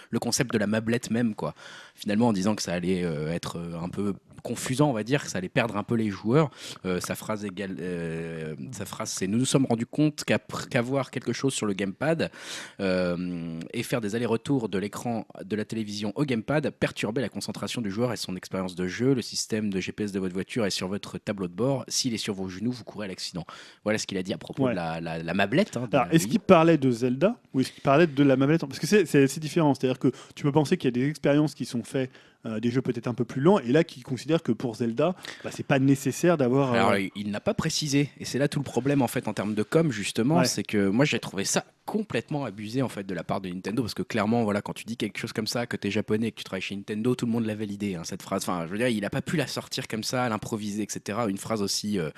le 0.10 0.20
concept 0.20 0.52
de 0.52 0.58
la 0.58 0.68
mablette 0.68 1.12
même, 1.12 1.34
quoi. 1.34 1.54
Finalement, 1.96 2.28
en 2.28 2.34
disant 2.34 2.56
que 2.56 2.62
ça 2.62 2.74
allait 2.74 3.04
euh, 3.06 3.32
être 3.32 3.58
euh, 3.58 3.80
un 3.82 3.88
peu 3.88 4.14
confusant, 4.48 4.90
on 4.90 4.94
va 4.94 5.04
dire, 5.04 5.24
que 5.24 5.30
ça 5.30 5.38
allait 5.40 5.50
perdre 5.50 5.76
un 5.78 5.84
peu 5.84 5.96
les 5.96 6.10
joueurs. 6.10 6.50
Euh, 6.86 7.00
sa 7.00 7.16
phrase 7.16 7.44
égale, 7.46 7.76
euh, 7.80 8.56
sa 8.72 8.86
phrase, 8.86 9.10
c'est 9.10 9.28
nous 9.28 9.38
nous 9.38 9.46
sommes 9.46 9.66
rendus 9.66 9.86
compte 9.86 10.24
qu'avoir 10.24 11.12
quelque 11.12 11.34
chose 11.34 11.54
sur 11.54 11.66
le 11.66 11.74
gamepad 11.74 12.32
euh, 12.80 13.60
et 13.74 13.84
faire 13.84 14.02
des 14.02 14.16
allers-retours 14.16 14.70
de 14.70 14.78
l'écran 14.78 15.26
de 15.44 15.56
la 15.56 15.66
télévision 15.66 16.14
au 16.16 16.24
gamepad 16.26 16.70
perturbait 16.72 17.22
la 17.22 17.30
concentration 17.30 17.82
du 17.82 17.92
joueur 17.92 18.14
et 18.14 18.18
son 18.18 18.36
expérience 18.36 18.76
de 18.76 18.88
jeu. 18.88 19.14
Le 19.14 19.22
système 19.22 19.70
de 19.70 19.80
GPS 19.80 20.12
de 20.12 20.20
votre 20.20 20.34
voiture 20.34 20.66
est 20.66 20.70
sur 20.70 20.88
votre 20.88 21.18
tableau 21.18 21.48
de 21.48 21.54
bord. 21.54 21.84
S'il 21.88 22.14
est 22.14 22.18
sur 22.18 22.34
vos 22.34 22.48
genoux, 22.50 22.72
vous 22.72 22.84
courez 22.84 23.06
à 23.06 23.08
l'accident. 23.08 23.46
Voilà 23.84 23.98
ce 24.00 24.08
qu'il 24.08 24.18
a 24.18 24.24
dit 24.24 24.34
à 24.34 24.38
propos 24.38 24.66
Ouais. 24.66 24.72
de 24.72 24.76
la, 24.78 25.00
la, 25.02 25.22
la 25.22 25.34
mablette. 25.34 25.78
hein, 25.78 25.88
est-ce 26.12 26.28
qu'il 26.28 26.40
parlait 26.40 26.78
de 26.78 26.90
Zelda 26.90 27.36
ou 27.54 27.62
est-ce 27.62 27.72
qu'il 27.72 27.84
parlait 27.84 28.08
de 28.08 28.24
la 28.24 28.36
manette 28.38 28.62
Parce 28.62 28.80
que 28.80 28.88
c'est 28.88 29.40
différent. 29.40 29.74
C'est-à-dire 29.76 30.00
que 30.00 30.12
tu 30.36 30.44
peux 30.44 30.52
penser 30.52 30.78
qu'il 30.78 30.88
y 30.88 30.94
a 30.94 31.04
des 31.04 31.10
expériences 31.10 31.54
qui 31.54 31.66
sont 31.66 31.84
faites, 31.84 32.10
euh, 32.48 32.60
des 32.60 32.72
jeux 32.72 32.82
peut-être 32.82 33.08
un 33.08 33.14
peu 33.14 33.26
plus 33.26 33.42
lents, 33.42 33.60
et 33.60 33.72
là, 33.72 33.84
qui 33.84 34.02
considèrent 34.02 34.42
que 34.44 34.52
pour 34.52 34.76
Zelda, 34.76 35.16
bah, 35.44 35.50
c'est 35.54 35.66
pas 35.66 35.80
nécessaire 35.80 36.38
d'avoir. 36.38 36.74
euh, 36.74 36.78
Alors, 36.78 36.98
il- 36.98 37.12
il 37.16 37.30
n'a 37.32 37.40
pas 37.42 37.54
précisé, 37.54 38.10
et 38.20 38.26
c'est 38.26 38.40
là 38.40 38.48
tout 38.48 38.60
le 38.60 38.64
problème 38.64 39.02
en 39.02 39.08
fait 39.08 39.28
en 39.28 39.34
termes 39.34 39.54
de 39.56 39.64
com 39.64 39.92
justement, 39.92 40.38
Ouais. 40.38 40.46
c'est 40.46 40.64
que 40.64 40.88
moi 40.90 41.06
j'ai 41.06 41.20
trouvé 41.20 41.44
ça 41.46 41.66
complètement 41.86 42.44
abusé 42.46 42.82
en 42.82 42.90
fait 42.90 43.04
de 43.06 43.14
la 43.14 43.24
part 43.24 43.40
de 43.42 43.48
Nintendo 43.50 43.82
parce 43.82 43.94
que 43.94 44.04
clairement 44.04 44.44
voilà 44.44 44.62
quand 44.62 44.74
tu 44.74 44.84
dis 44.84 44.98
quelque 44.98 45.18
chose 45.20 45.32
comme 45.32 45.48
ça 45.48 45.66
que 45.68 45.78
tu 45.78 45.88
es 45.88 45.92
japonais 45.92 46.28
et 46.28 46.32
que 46.32 46.36
tu 46.38 46.44
travailles 46.44 46.62
chez 46.62 46.76
Nintendo 46.76 47.16
tout 47.16 47.26
le 47.26 47.32
monde 47.32 47.46
l'a 47.46 47.56
validé 47.56 47.96
hein, 47.96 48.02
cette 48.04 48.22
phrase 48.22 48.42
enfin 48.44 48.66
je 48.68 48.72
veux 48.74 48.78
dire 48.78 48.90
il 48.90 49.06
a 49.06 49.10
pas 49.10 49.22
pu 49.22 49.38
la 49.38 49.48
sortir 49.48 49.88
comme 49.88 50.04
ça 50.04 50.28
l'improviser 50.28 50.84
etc 50.84 51.20
une 51.30 51.38
phrase 51.38 51.62
aussi 51.62 51.98
euh, 51.98 52.10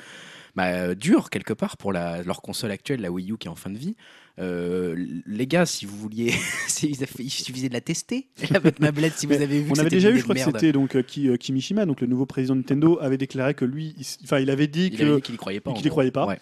bah, 0.55 0.95
dure 0.95 1.29
quelque 1.29 1.53
part 1.53 1.77
pour 1.77 1.93
la, 1.93 2.23
leur 2.23 2.41
console 2.41 2.71
actuelle 2.71 3.01
la 3.01 3.11
Wii 3.11 3.31
U 3.31 3.37
qui 3.37 3.47
est 3.47 3.51
en 3.51 3.55
fin 3.55 3.69
de 3.69 3.77
vie 3.77 3.95
euh, 4.39 4.95
les 5.25 5.47
gars, 5.47 5.65
si 5.65 5.85
vous 5.85 5.97
vouliez, 5.97 6.33
il 6.83 7.29
suffisait 7.29 7.67
de 7.67 7.73
la 7.73 7.81
tester, 7.81 8.29
la 8.49 8.61
mablette, 8.79 9.13
si 9.17 9.25
vous 9.25 9.33
avez 9.33 9.61
vu. 9.61 9.69
On 9.69 9.77
avait 9.77 9.89
déjà 9.89 10.11
eu, 10.11 10.17
je 10.17 10.23
crois 10.23 10.35
que 10.35 10.41
c'était 10.41 10.71
donc 10.71 10.95
euh, 10.95 11.03
euh, 11.17 11.35
Kimishima, 11.35 11.85
donc 11.85 11.99
le 11.99 12.07
nouveau 12.07 12.25
président 12.25 12.55
de 12.55 12.61
Nintendo, 12.61 12.97
avait 13.01 13.17
déclaré 13.17 13.53
que 13.53 13.65
lui, 13.65 13.95
enfin, 14.23 14.39
il, 14.39 14.49
avait 14.49 14.67
dit 14.67 14.91
qu'il 14.91 15.11
n'y 15.11 15.37
croyait 15.37 15.59
pas. 15.59 15.73
Qu'il 15.73 15.83
n'y 15.83 15.89
croyait 15.89 16.11
pas. 16.11 16.37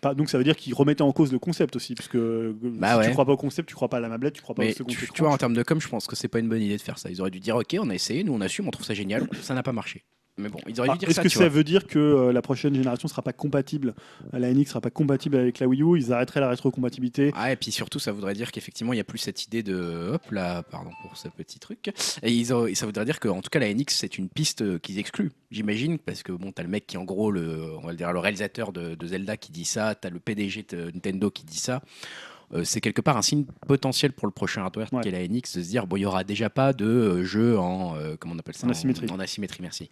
pas. 0.00 0.14
Donc 0.14 0.30
ça 0.30 0.38
veut 0.38 0.44
dire 0.44 0.56
qu'il 0.56 0.72
remettait 0.74 1.02
en 1.02 1.12
cause 1.12 1.30
le 1.30 1.38
concept 1.38 1.76
aussi, 1.76 1.94
puisque 1.94 2.16
bah 2.16 3.02
si 3.02 3.08
tu 3.08 3.12
crois 3.12 3.26
pas 3.26 3.32
au 3.32 3.36
concept, 3.36 3.68
tu 3.68 3.74
crois 3.74 3.88
pas 3.88 3.98
à 3.98 4.00
la 4.00 4.08
mablette, 4.08 4.34
tu 4.34 4.42
crois 4.42 4.54
pas 4.54 4.64
au 4.64 4.70
second. 4.70 4.88
Tu, 4.88 5.08
tu 5.12 5.22
vois, 5.22 5.30
en 5.30 5.36
termes 5.36 5.54
de 5.54 5.62
com, 5.62 5.78
je 5.78 5.88
pense 5.88 6.06
que 6.06 6.16
c'est 6.16 6.28
pas 6.28 6.38
une 6.38 6.48
bonne 6.48 6.62
idée 6.62 6.76
de 6.76 6.82
faire 6.82 6.98
ça. 6.98 7.10
Ils 7.10 7.20
auraient 7.20 7.30
dû 7.30 7.40
dire, 7.40 7.56
ok, 7.56 7.76
on 7.78 7.90
a 7.90 7.94
essayé, 7.94 8.24
nous 8.24 8.32
on 8.32 8.40
assume, 8.40 8.66
on 8.66 8.70
trouve 8.70 8.86
ça 8.86 8.94
génial, 8.94 9.28
ça 9.42 9.52
n'a 9.52 9.62
pas 9.62 9.72
marché. 9.72 10.04
Mais 10.38 10.48
bon, 10.48 10.58
ils 10.66 10.78
auraient 10.80 10.96
dû 10.98 11.06
ah, 11.06 11.10
Est-ce 11.10 11.20
que 11.20 11.28
ça 11.28 11.48
veut 11.48 11.64
dire 11.64 11.86
que 11.86 11.98
euh, 11.98 12.32
la 12.32 12.42
prochaine 12.42 12.74
génération 12.74 13.08
sera 13.08 13.22
pas 13.22 13.32
compatible 13.32 13.94
La 14.32 14.52
NX 14.52 14.66
sera 14.66 14.80
pas 14.80 14.90
compatible 14.90 15.36
avec 15.36 15.60
la 15.60 15.66
Wii 15.66 15.82
U 15.82 15.98
Ils 15.98 16.12
arrêteraient 16.12 16.40
la 16.40 16.50
rétrocompatibilité? 16.50 17.32
Ah, 17.34 17.52
et 17.52 17.56
puis 17.56 17.72
surtout, 17.72 17.98
ça 17.98 18.12
voudrait 18.12 18.34
dire 18.34 18.52
qu'effectivement, 18.52 18.92
il 18.92 18.96
n'y 18.96 19.00
a 19.00 19.04
plus 19.04 19.18
cette 19.18 19.44
idée 19.44 19.62
de. 19.62 20.12
Hop 20.14 20.30
là, 20.30 20.62
pardon 20.62 20.90
pour 21.02 21.16
ce 21.16 21.28
petit 21.28 21.58
truc. 21.58 21.90
Et, 22.22 22.32
ils 22.32 22.46
ça 22.76 22.86
voudrait 22.86 23.04
dire 23.04 23.18
qu'en 23.18 23.40
tout 23.40 23.50
cas, 23.50 23.58
la 23.58 23.72
NX, 23.72 23.86
c'est 23.88 24.18
une 24.18 24.28
piste 24.28 24.62
euh, 24.62 24.78
qu'ils 24.78 24.98
excluent, 24.98 25.32
j'imagine, 25.50 25.98
parce 25.98 26.22
que 26.22 26.32
bon, 26.32 26.52
t'as 26.52 26.62
le 26.62 26.68
mec 26.68 26.86
qui, 26.86 26.96
en 26.96 27.04
gros, 27.04 27.30
le, 27.30 27.74
on 27.82 27.86
va 27.86 27.94
dire, 27.94 28.12
le 28.12 28.18
réalisateur 28.18 28.72
de, 28.72 28.94
de 28.94 29.06
Zelda 29.06 29.36
qui 29.36 29.52
dit 29.52 29.64
ça, 29.64 29.94
t'as 29.94 30.10
le 30.10 30.20
PDG 30.20 30.66
de 30.68 30.90
Nintendo 30.92 31.30
qui 31.30 31.44
dit 31.44 31.58
ça. 31.58 31.82
Euh, 32.54 32.62
c'est 32.64 32.80
quelque 32.80 33.00
part 33.00 33.16
un 33.16 33.22
signe 33.22 33.44
potentiel 33.66 34.12
pour 34.12 34.26
le 34.28 34.32
prochain 34.32 34.62
hardware 34.62 34.88
qui 35.02 35.08
est 35.08 35.10
la 35.10 35.26
NX 35.26 35.56
de 35.56 35.62
se 35.62 35.68
dire 35.68 35.86
bon 35.86 35.96
il 35.96 36.00
y 36.00 36.06
aura 36.06 36.22
déjà 36.22 36.48
pas 36.48 36.72
de 36.72 36.84
euh, 36.84 37.24
jeu 37.24 37.58
en 37.58 37.96
euh, 37.96 38.14
comment 38.18 38.34
on 38.34 38.38
appelle 38.38 38.54
ça 38.54 38.68
en 38.68 38.70
asymétrie. 38.70 39.10
en, 39.10 39.18
asymétrie 39.18 39.62
merci. 39.62 39.90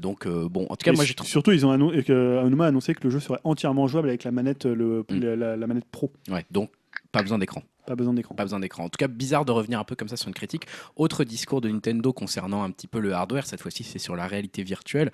Donc 0.00 0.28
bon 0.28 0.66
en 0.68 0.76
tout 0.76 0.84
cas 0.84 0.92
moi 0.92 1.04
j'ai 1.04 1.14
surtout 1.22 1.50
ils 1.50 1.66
ont 1.66 1.72
annoncé 1.72 2.04
que 2.04 2.38
a 2.38 2.66
annoncé 2.66 2.94
que 2.94 3.02
le 3.04 3.10
jeu 3.10 3.20
serait 3.20 3.40
entièrement 3.42 3.88
jouable 3.88 4.08
avec 4.08 4.22
la 4.22 4.30
manette 4.30 4.66
le, 4.66 5.04
mm. 5.10 5.34
la, 5.34 5.66
manette 5.66 5.86
pro. 5.86 6.12
Ouais 6.30 6.44
donc 6.50 6.70
pas 7.10 7.22
besoin 7.22 7.38
d'écran 7.38 7.62
pas 7.86 7.96
besoin 7.96 8.14
d'écran. 8.14 8.34
Pas 8.34 8.44
besoin 8.44 8.60
d'écran. 8.60 8.84
En 8.84 8.88
tout 8.88 8.98
cas, 8.98 9.08
bizarre 9.08 9.44
de 9.44 9.52
revenir 9.52 9.78
un 9.78 9.84
peu 9.84 9.96
comme 9.96 10.08
ça 10.08 10.16
sur 10.16 10.28
une 10.28 10.34
critique. 10.34 10.66
Autre 10.96 11.24
discours 11.24 11.60
de 11.60 11.68
Nintendo 11.68 12.12
concernant 12.12 12.62
un 12.62 12.70
petit 12.70 12.86
peu 12.86 13.00
le 13.00 13.12
hardware, 13.12 13.46
cette 13.46 13.60
fois-ci 13.60 13.84
c'est 13.84 13.98
sur 13.98 14.16
la 14.16 14.26
réalité 14.26 14.62
virtuelle. 14.62 15.10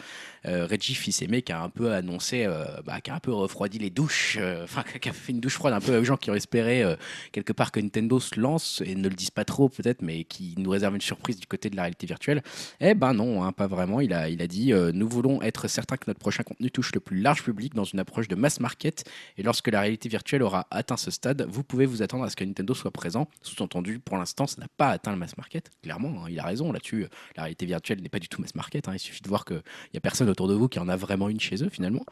Euh, 0.47 0.67
Reggie 0.67 0.95
Fils-Aimé 0.95 1.43
qui 1.43 1.53
a 1.53 1.63
un 1.63 1.71
peu 1.71 1.93
annoncé, 1.93 2.45
euh, 2.47 2.65
bah, 2.85 3.01
qui 3.01 3.11
a 3.11 3.15
un 3.15 3.21
peu 3.21 3.33
refroidi 3.33 3.79
les 3.79 3.91
douches, 3.91 4.37
euh, 4.41 4.65
enfin 4.65 4.83
qui 4.83 5.09
a 5.09 5.13
fait 5.13 5.33
une 5.33 5.41
douche 5.41 5.55
froide 5.55 5.75
un 5.75 5.81
peu 5.81 5.97
aux 5.97 6.05
gens 6.05 6.17
qui 6.17 6.31
ont 6.31 6.35
espéré 6.35 6.85
quelque 7.33 7.53
part 7.53 7.73
que 7.73 7.81
Nintendo 7.81 8.21
se 8.21 8.39
lance 8.39 8.83
et 8.85 8.95
ne 8.95 9.09
le 9.09 9.15
disent 9.15 9.31
pas 9.31 9.45
trop 9.45 9.69
peut-être, 9.69 10.03
mais 10.03 10.25
qui 10.25 10.55
nous 10.59 10.71
réserve 10.71 10.95
une 10.95 11.01
surprise 11.01 11.39
du 11.39 11.47
côté 11.47 11.71
de 11.71 11.77
la 11.77 11.83
réalité 11.83 12.07
virtuelle. 12.07 12.43
Eh 12.81 12.95
ben 12.95 13.15
non, 13.15 13.43
hein, 13.45 13.53
pas 13.53 13.67
vraiment. 13.67 14.01
Il 14.01 14.13
a, 14.13 14.29
il 14.29 14.43
a 14.43 14.47
dit 14.47 14.73
nous 14.73 15.09
voulons 15.09 15.41
être 15.43 15.69
certains 15.69 15.97
que 15.97 16.05
notre 16.07 16.21
prochain 16.21 16.43
contenu 16.43 16.71
touche 16.71 16.93
le 16.95 17.01
plus 17.01 17.21
large 17.21 17.43
public 17.43 17.75
dans 17.75 17.85
une 17.85 18.01
approche 18.01 18.29
de 18.29 18.35
mass 18.35 18.61
market. 18.61 19.05
Et 19.37 19.43
lorsque 19.43 19.69
la 19.69 19.81
réalité 19.81 20.09
virtuelle 20.09 20.43
aura 20.43 20.67
atteint 20.71 20.97
ce 20.97 21.11
stade, 21.11 21.47
vous 21.49 21.65
pouvez 21.65 21.87
vous 21.87 22.03
attendre 22.03 22.25
à 22.25 22.31
ce 22.31 22.37
que 22.37 22.45
Nintendo 22.45 22.58
soit 22.75 22.91
présent 22.91 23.29
sous-entendu, 23.43 23.99
pour 23.99 24.17
l'instant, 24.17 24.47
ça 24.47 24.61
n'a 24.61 24.69
pas 24.77 24.89
atteint 24.91 25.13
le 25.13 25.19
mass 25.19 25.37
market. 25.37 25.71
Clairement, 25.83 26.25
hein, 26.25 26.29
il 26.31 26.39
a 26.39 26.45
raison 26.45 26.73
là-dessus. 26.73 27.07
La 27.37 27.45
réalité 27.45 27.67
virtuelle 27.67 28.01
n'est 28.01 28.09
pas 28.09 28.19
du 28.19 28.29
tout 28.29 28.41
mass 28.41 28.55
market. 28.55 28.89
Hein. 28.89 28.93
il 28.95 28.99
suffit 28.99 29.23
de 29.23 29.29
voir 29.29 29.45
qu'il 29.45 29.63
n'y 29.93 29.99
a 29.99 30.01
personne 30.01 30.29
autour 30.29 30.49
de 30.49 30.55
vous 30.55 30.69
qui 30.69 30.79
en 30.79 30.89
a 30.89 30.97
vraiment 30.97 31.29
une 31.29 31.41
chez 31.41 31.63
eux 31.63 31.69
finalement. 31.69 32.05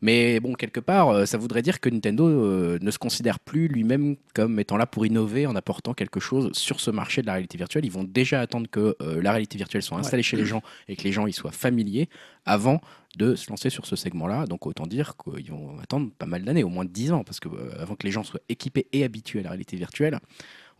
Mais 0.00 0.40
bon, 0.40 0.54
quelque 0.54 0.80
part, 0.80 1.08
euh, 1.08 1.26
ça 1.26 1.38
voudrait 1.38 1.62
dire 1.62 1.80
que 1.80 1.88
Nintendo 1.88 2.26
euh, 2.28 2.78
ne 2.80 2.90
se 2.90 2.98
considère 2.98 3.38
plus 3.38 3.68
lui-même 3.68 4.16
comme 4.34 4.58
étant 4.58 4.76
là 4.76 4.86
pour 4.86 5.06
innover 5.06 5.46
en 5.46 5.56
apportant 5.56 5.94
quelque 5.94 6.20
chose 6.20 6.50
sur 6.52 6.80
ce 6.80 6.90
marché 6.90 7.22
de 7.22 7.26
la 7.26 7.34
réalité 7.34 7.58
virtuelle. 7.58 7.84
Ils 7.84 7.92
vont 7.92 8.04
déjà 8.04 8.40
attendre 8.40 8.68
que 8.70 8.96
euh, 9.02 9.22
la 9.22 9.30
réalité 9.32 9.58
virtuelle 9.58 9.82
soit 9.82 9.98
installée 9.98 10.22
chez 10.22 10.36
les 10.36 10.46
gens 10.46 10.62
et 10.88 10.96
que 10.96 11.04
les 11.04 11.12
gens 11.12 11.26
y 11.26 11.32
soient 11.32 11.52
familiers 11.52 12.08
avant 12.44 12.80
de 13.16 13.34
se 13.34 13.50
lancer 13.50 13.70
sur 13.70 13.86
ce 13.86 13.96
segment-là. 13.96 14.46
Donc 14.46 14.66
autant 14.66 14.86
dire 14.86 15.14
qu'ils 15.16 15.50
vont 15.50 15.78
attendre 15.80 16.10
pas 16.18 16.26
mal 16.26 16.44
d'années, 16.44 16.64
au 16.64 16.68
moins 16.68 16.84
10 16.84 17.12
ans, 17.12 17.24
parce 17.24 17.40
que 17.40 17.48
avant 17.78 17.96
que 17.96 18.06
les 18.06 18.12
gens 18.12 18.22
soient 18.22 18.40
équipés 18.48 18.86
et 18.92 19.04
habitués 19.04 19.40
à 19.40 19.42
la 19.42 19.50
réalité 19.50 19.76
virtuelle, 19.76 20.18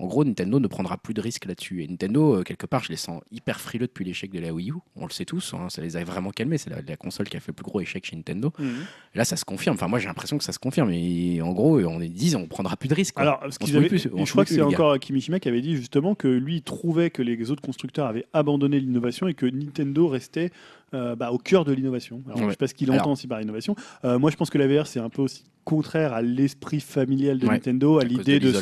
en 0.00 0.06
gros, 0.06 0.24
Nintendo 0.24 0.58
ne 0.58 0.66
prendra 0.66 0.96
plus 0.96 1.12
de 1.12 1.20
risques 1.20 1.44
là-dessus. 1.44 1.84
Et 1.84 1.88
Nintendo, 1.88 2.36
euh, 2.36 2.42
quelque 2.42 2.64
part, 2.64 2.82
je 2.82 2.88
les 2.88 2.96
sens 2.96 3.20
hyper 3.30 3.60
frileux 3.60 3.86
depuis 3.86 4.04
l'échec 4.04 4.30
de 4.30 4.40
la 4.40 4.50
Wii 4.52 4.70
U. 4.70 4.74
On 4.96 5.04
le 5.04 5.10
sait 5.10 5.26
tous, 5.26 5.52
hein, 5.52 5.68
ça 5.68 5.82
les 5.82 5.96
a 5.98 6.04
vraiment 6.04 6.30
calmés. 6.30 6.56
C'est 6.56 6.70
la, 6.70 6.96
console 6.96 7.28
qui 7.28 7.36
a 7.36 7.40
fait 7.40 7.48
le 7.48 7.54
plus 7.54 7.64
gros 7.64 7.80
échec 7.82 8.06
chez 8.06 8.16
Nintendo. 8.16 8.50
Mhm. 8.58 8.84
Là, 9.14 9.24
ça 9.26 9.36
se 9.36 9.44
confirme. 9.44 9.74
Enfin, 9.74 9.88
moi, 9.88 9.98
j'ai 9.98 10.06
l'impression 10.06 10.38
que 10.38 10.44
ça 10.44 10.52
se 10.52 10.58
confirme. 10.58 10.90
Et 10.90 11.42
en 11.42 11.52
gros, 11.52 11.78
on 11.80 12.00
est 12.00 12.08
10, 12.08 12.36
on 12.36 12.46
prendra 12.46 12.76
plus 12.76 12.88
de 12.88 12.94
risques. 12.94 13.14
Alors, 13.18 13.44
ce 13.50 13.58
qu'ils 13.58 13.76
avaient, 13.76 13.90
je 13.90 14.08
crois 14.30 14.44
que 14.44 14.50
c'est 14.50 14.62
encore 14.62 14.98
Kimishima 14.98 15.38
qui 15.38 15.48
avait 15.48 15.60
dit 15.60 15.76
justement 15.76 16.14
que 16.14 16.28
lui 16.28 16.62
trouvait 16.62 17.10
que 17.10 17.20
les 17.20 17.50
autres 17.50 17.62
constructeurs 17.62 18.06
avaient 18.06 18.26
abandonné 18.32 18.80
l'innovation 18.80 19.28
et 19.28 19.34
que 19.34 19.44
Nintendo 19.44 20.08
restait 20.08 20.50
euh, 20.94 21.14
bah, 21.14 21.30
au 21.30 21.38
cœur 21.38 21.64
de 21.64 21.72
l'innovation. 21.72 22.22
Alors, 22.26 22.38
Je 22.38 22.44
ne 22.44 22.50
sais 22.50 22.56
pas 22.56 22.66
ce 22.66 22.74
qu'il 22.74 22.90
entend 22.90 23.12
aussi 23.12 23.28
par 23.28 23.40
innovation. 23.40 23.76
Euh, 24.04 24.18
moi, 24.18 24.30
je 24.30 24.36
pense 24.36 24.48
que 24.48 24.58
la 24.58 24.66
VR, 24.66 24.86
c'est 24.86 24.98
un 24.98 25.10
peu 25.10 25.22
aussi 25.22 25.44
contraire 25.64 26.12
à 26.12 26.22
l'esprit 26.22 26.80
familial 26.80 27.38
de 27.38 27.46
Nintendo, 27.46 27.98
à 27.98 28.04
l'idée 28.04 28.40
de, 28.40 28.50
de, 28.50 28.58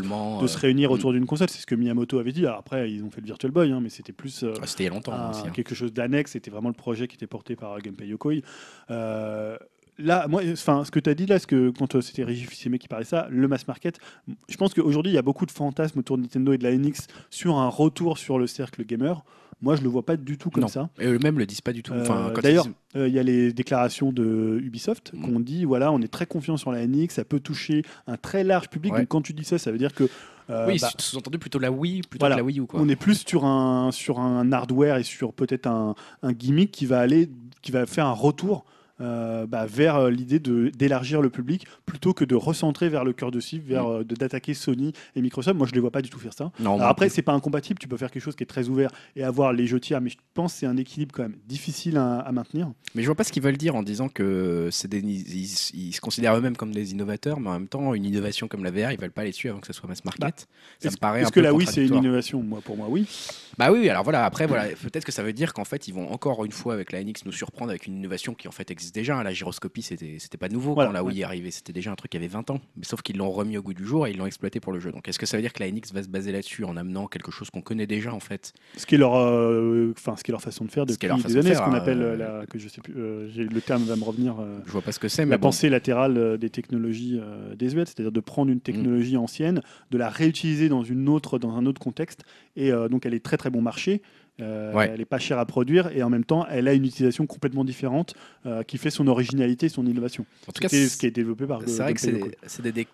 se 0.46 0.56
euh, 0.56 0.60
réunir 0.60 0.90
autour 0.90 1.10
mm. 1.10 1.14
d'une 1.14 1.26
console. 1.26 1.48
C'est 1.50 1.60
ce 1.60 1.66
que 1.66 1.74
Miyamoto 1.74 2.18
avait 2.18 2.32
dit. 2.32 2.46
après, 2.46 2.90
ils 2.90 3.02
ont 3.04 3.10
fait 3.10 3.20
le 3.20 3.26
Virtual 3.26 3.52
Boy, 3.52 3.72
hein, 3.72 3.80
mais 3.82 3.88
c'était 3.88 4.12
plus 4.12 4.44
ah, 4.44 4.66
c'était 4.66 4.84
il 4.84 4.86
y 4.86 4.90
a 4.90 4.92
longtemps, 4.92 5.12
hein. 5.12 5.50
quelque 5.52 5.74
chose 5.74 5.92
d'annexe. 5.92 6.32
C'était 6.32 6.50
vraiment 6.50 6.68
le 6.68 6.74
projet 6.74 7.08
qui 7.08 7.16
était 7.16 7.26
porté 7.26 7.56
par 7.56 7.78
Gunpei 7.80 8.06
Yokoi. 8.06 8.42
là, 8.88 10.28
moi, 10.28 10.42
enfin, 10.52 10.84
ce 10.84 10.90
que 10.90 11.00
tu 11.00 11.10
as 11.10 11.14
dit 11.14 11.26
là, 11.26 11.38
ce 11.38 11.46
que 11.46 11.70
quand 11.70 12.00
c'était 12.00 12.24
Régis 12.24 12.48
fils 12.48 12.68
qui 12.78 12.88
parlait 12.88 13.04
ça, 13.04 13.28
le 13.30 13.48
mass 13.48 13.66
market, 13.66 13.98
je 14.48 14.56
pense 14.56 14.74
qu'aujourd'hui, 14.74 15.12
il 15.12 15.14
y 15.14 15.18
a 15.18 15.22
beaucoup 15.22 15.46
de 15.46 15.50
fantasmes 15.50 15.98
autour 15.98 16.16
de 16.16 16.22
Nintendo 16.22 16.52
et 16.52 16.58
de 16.58 16.64
la 16.64 16.76
NX 16.76 17.06
sur 17.30 17.56
un 17.56 17.68
retour 17.68 18.18
sur 18.18 18.38
le 18.38 18.46
cercle 18.46 18.84
gamer. 18.84 19.24
Moi, 19.60 19.74
je 19.74 19.82
le 19.82 19.88
vois 19.88 20.04
pas 20.04 20.16
du 20.16 20.38
tout 20.38 20.50
comme 20.50 20.68
ça. 20.68 20.88
Et 21.00 21.06
eux-mêmes 21.06 21.38
le 21.38 21.46
disent 21.46 21.60
pas 21.60 21.72
du 21.72 21.82
tout. 21.82 21.92
Euh, 21.92 22.32
d'ailleurs, 22.40 22.66
euh, 22.96 23.08
il 23.08 23.14
y 23.14 23.18
a 23.18 23.22
les 23.22 23.52
déclarations 23.52 24.12
de 24.12 24.60
Ubisoft 24.62 25.12
mm. 25.12 25.22
qu'on 25.22 25.40
dit 25.40 25.64
voilà, 25.64 25.90
on 25.90 26.00
est 26.00 26.08
très 26.08 26.26
confiant 26.26 26.56
sur 26.56 26.70
la 26.70 26.86
NX, 26.86 27.08
ça 27.10 27.24
peut 27.24 27.40
toucher 27.40 27.82
un 28.06 28.16
très 28.16 28.44
large 28.44 28.68
public. 28.68 28.94
Donc 28.94 29.08
quand 29.08 29.22
tu 29.22 29.32
dis 29.32 29.44
ça, 29.44 29.58
ça 29.58 29.72
veut 29.72 29.78
dire 29.78 29.94
que 29.94 30.08
euh, 30.50 30.66
oui, 30.66 30.78
bah, 30.80 30.88
sous-entendu 30.98 31.38
plutôt 31.38 31.58
la 31.58 31.70
Wii 31.70 32.02
plutôt 32.02 32.26
que 32.26 32.30
la 32.30 32.42
Wii 32.42 32.60
U. 32.60 32.66
Quoi. 32.66 32.80
On 32.80 32.88
est 32.88 32.96
plus 32.96 33.26
sur 33.26 33.44
un, 33.44 33.90
sur 33.90 34.20
un 34.20 34.50
hardware 34.52 34.96
et 34.96 35.02
sur 35.02 35.34
peut-être 35.34 35.66
un, 35.66 35.94
un, 36.22 36.32
gimmick 36.32 36.70
qui 36.70 36.86
va 36.86 37.00
aller, 37.00 37.28
qui 37.60 37.70
va 37.70 37.84
faire 37.84 38.06
un 38.06 38.12
retour 38.12 38.64
euh, 39.00 39.46
bah, 39.46 39.66
vers 39.66 39.96
euh, 39.96 40.10
l'idée 40.10 40.40
d'élargir 40.40 41.22
le 41.22 41.30
public 41.30 41.66
plutôt 41.86 42.14
que 42.14 42.24
de 42.24 42.34
recentrer 42.34 42.88
vers 42.88 43.04
le 43.04 43.12
cœur 43.12 43.30
de 43.30 43.38
cible, 43.38 43.68
vers 43.68 43.84
mm. 43.84 44.00
euh, 44.00 44.04
d'attaquer 44.04 44.54
Sony 44.54 44.92
et 45.14 45.22
Microsoft. 45.22 45.56
Moi, 45.56 45.66
je 45.66 45.72
ne 45.72 45.76
les 45.76 45.80
vois 45.80 45.92
pas 45.92 46.02
du 46.02 46.10
tout 46.10 46.18
faire 46.18 46.32
ça. 46.32 46.50
Non, 46.58 46.80
après, 46.80 47.08
c'est 47.08 47.22
pas 47.22 47.32
incompatible. 47.32 47.78
Tu 47.78 47.86
peux 47.86 47.96
faire 47.96 48.10
quelque 48.10 48.22
chose 48.22 48.34
qui 48.34 48.42
est 48.42 48.46
très 48.46 48.68
ouvert 48.68 48.90
et 49.14 49.22
avoir 49.22 49.52
les 49.52 49.66
jeux 49.66 49.80
tiers, 49.80 50.00
mais 50.00 50.10
je 50.10 50.16
pense 50.34 50.52
que 50.52 50.60
c'est 50.60 50.66
un 50.66 50.76
équilibre 50.76 51.12
quand 51.14 51.22
même 51.22 51.36
difficile 51.46 51.96
à, 51.96 52.30
maintenir. 52.32 52.70
Mais 52.94 53.02
je 53.02 53.06
vois 53.06 53.14
pas 53.14 53.24
ce 53.24 53.32
qu'ils 53.32 53.42
veulent 53.42 53.56
dire 53.56 53.74
en 53.74 53.82
disant 53.82 54.08
que 54.08 54.68
c'est 54.70 54.92
ils, 54.92 55.46
se 55.46 56.00
considèrent 56.00 56.36
eux-mêmes 56.36 56.56
comme 56.56 56.72
des 56.72 56.92
innovateurs, 56.92 57.40
mais 57.40 57.50
en 57.50 57.54
même 57.54 57.68
temps, 57.68 57.94
une 57.94 58.04
innovation 58.04 58.48
comme 58.48 58.64
la 58.64 58.70
VR, 58.70 58.92
ils 58.92 59.00
veulent 59.00 59.10
pas 59.10 59.24
les 59.24 59.30
dessus 59.30 59.48
avant 59.48 59.60
que 59.60 59.66
ce 59.66 59.72
soit 59.72 59.88
mass 59.88 60.04
market. 60.04 60.20
Bah, 60.20 60.34
ça 60.78 60.90
me 60.90 60.96
paraît 60.96 61.22
Est-ce 61.22 61.32
que 61.32 61.40
là, 61.40 61.54
oui, 61.54 61.66
c'est 61.66 61.86
une 61.86 61.94
innovation? 61.94 62.42
Moi, 62.42 62.60
pour 62.64 62.76
moi, 62.76 62.86
oui. 62.88 63.06
Bah 63.58 63.72
oui, 63.72 63.88
alors 63.88 64.04
voilà. 64.04 64.24
Après, 64.24 64.46
voilà, 64.46 64.68
peut-être 64.68 65.04
que 65.04 65.12
ça 65.12 65.22
veut 65.22 65.32
dire 65.32 65.52
qu'en 65.52 65.64
fait, 65.64 65.88
ils 65.88 65.94
vont 65.94 66.10
encore 66.12 66.44
une 66.44 66.52
fois 66.52 66.74
avec 66.74 66.92
la 66.92 67.02
NX 67.02 67.24
nous 67.24 67.32
surprendre 67.32 67.70
avec 67.70 67.86
une 67.86 67.96
innovation 67.96 68.34
qui 68.34 68.48
en 68.48 68.52
fait 68.52 68.70
existe 68.70 68.87
déjà. 68.92 69.22
La 69.22 69.32
gyroscopie, 69.32 69.82
c'était, 69.82 70.18
pas 70.38 70.48
nouveau 70.48 70.74
quand 70.74 70.92
la 70.92 71.04
Wii 71.04 71.20
est 71.20 71.24
arrivée. 71.24 71.50
C'était 71.50 71.72
déjà 71.72 71.90
un 71.90 71.94
truc 71.94 72.10
qui 72.10 72.16
avait 72.16 72.28
20 72.28 72.50
ans. 72.50 72.60
Mais 72.76 72.84
sauf 72.84 73.02
qu'ils 73.02 73.16
l'ont 73.16 73.30
remis 73.30 73.56
au 73.56 73.62
goût 73.62 73.74
du 73.74 73.84
jour 73.84 74.06
et 74.06 74.10
ils 74.10 74.16
l'ont 74.16 74.26
exploité 74.26 74.60
pour 74.60 74.72
le 74.72 74.80
jeu. 74.80 74.92
Donc 74.92 75.08
est-ce 75.08 75.18
que 75.18 75.26
ça 75.26 75.36
veut 75.36 75.42
dire 75.42 75.52
que 75.52 75.62
la 75.62 75.70
NX 75.70 75.92
va 75.92 76.02
se 76.02 76.08
baser 76.08 76.32
là-dessus 76.32 76.64
en 76.64 76.76
amenant 76.76 77.06
quelque 77.06 77.30
chose 77.30 77.50
qu'on 77.50 77.60
connaît 77.60 77.86
déjà 77.86 78.12
en 78.12 78.20
fait? 78.20 78.52
Ce 78.76 78.86
qui 78.86 78.94
est 78.94 78.98
leur, 78.98 79.16
euh, 79.16 79.92
enfin, 79.96 80.16
ce 80.16 80.24
qui 80.24 80.30
est 80.30 80.32
leur 80.32 80.42
façon 80.42 80.64
de 80.64 80.70
faire 80.70 80.86
depuis 80.86 81.08
des 81.08 81.36
années, 81.36 81.54
ce 81.54 81.60
qu'on 81.60 81.74
appelle 81.74 82.02
euh, 82.02 82.16
la, 82.16 82.46
que 82.46 82.58
je 82.58 82.68
sais 82.68 82.80
plus, 82.80 82.94
euh, 82.96 83.28
le 83.36 83.60
terme 83.60 83.82
va 83.84 83.96
me 83.96 84.04
revenir. 84.04 84.36
je 84.66 84.70
vois 84.70 84.82
pas 84.82 84.92
ce 84.92 84.98
que 84.98 85.08
c'est. 85.08 85.24
Mais 85.24 85.32
la 85.32 85.38
pensée 85.38 85.68
latérale 85.68 86.38
des 86.38 86.50
technologies 86.50 87.20
désuètes, 87.56 87.88
c'est-à-dire 87.88 88.12
de 88.12 88.20
prendre 88.20 88.50
une 88.50 88.60
technologie 88.60 89.16
mm. 89.16 89.20
ancienne, 89.20 89.62
de 89.90 89.98
la 89.98 90.08
réutiliser 90.08 90.68
dans 90.68 90.82
une 90.82 91.08
autre, 91.08 91.38
dans 91.38 91.56
un 91.56 91.66
autre 91.66 91.80
contexte, 91.80 92.24
et 92.56 92.70
donc 92.90 93.06
elle 93.06 93.14
est 93.14 93.24
très 93.24 93.36
très 93.36 93.50
bon 93.50 93.62
marché. 93.62 94.02
Euh, 94.40 94.72
elle 94.80 94.98
n'est 94.98 95.04
pas 95.04 95.18
chère 95.18 95.38
à 95.38 95.46
produire 95.46 95.88
et 95.88 96.02
en 96.02 96.10
même 96.10 96.24
temps, 96.24 96.46
elle 96.48 96.68
a 96.68 96.72
une 96.72 96.84
utilisation 96.84 97.26
complètement 97.26 97.64
différente 97.64 98.14
euh, 98.46 98.62
qui 98.62 98.78
fait 98.78 98.90
son 98.90 99.08
originalité 99.08 99.66
et 99.66 99.68
son 99.68 99.84
innovation. 99.84 100.24
En 100.46 100.52
tout 100.52 100.60
cas, 100.60 100.68
c'est 100.68 100.88
ce 100.88 100.96
qui 100.96 101.06
est 101.06 101.10
développé 101.10 101.46
par. 101.46 101.60
C'est 101.66 101.82
vrai 101.82 101.94
que 101.94 102.00
c'est 102.00 102.12
des, 102.62 102.86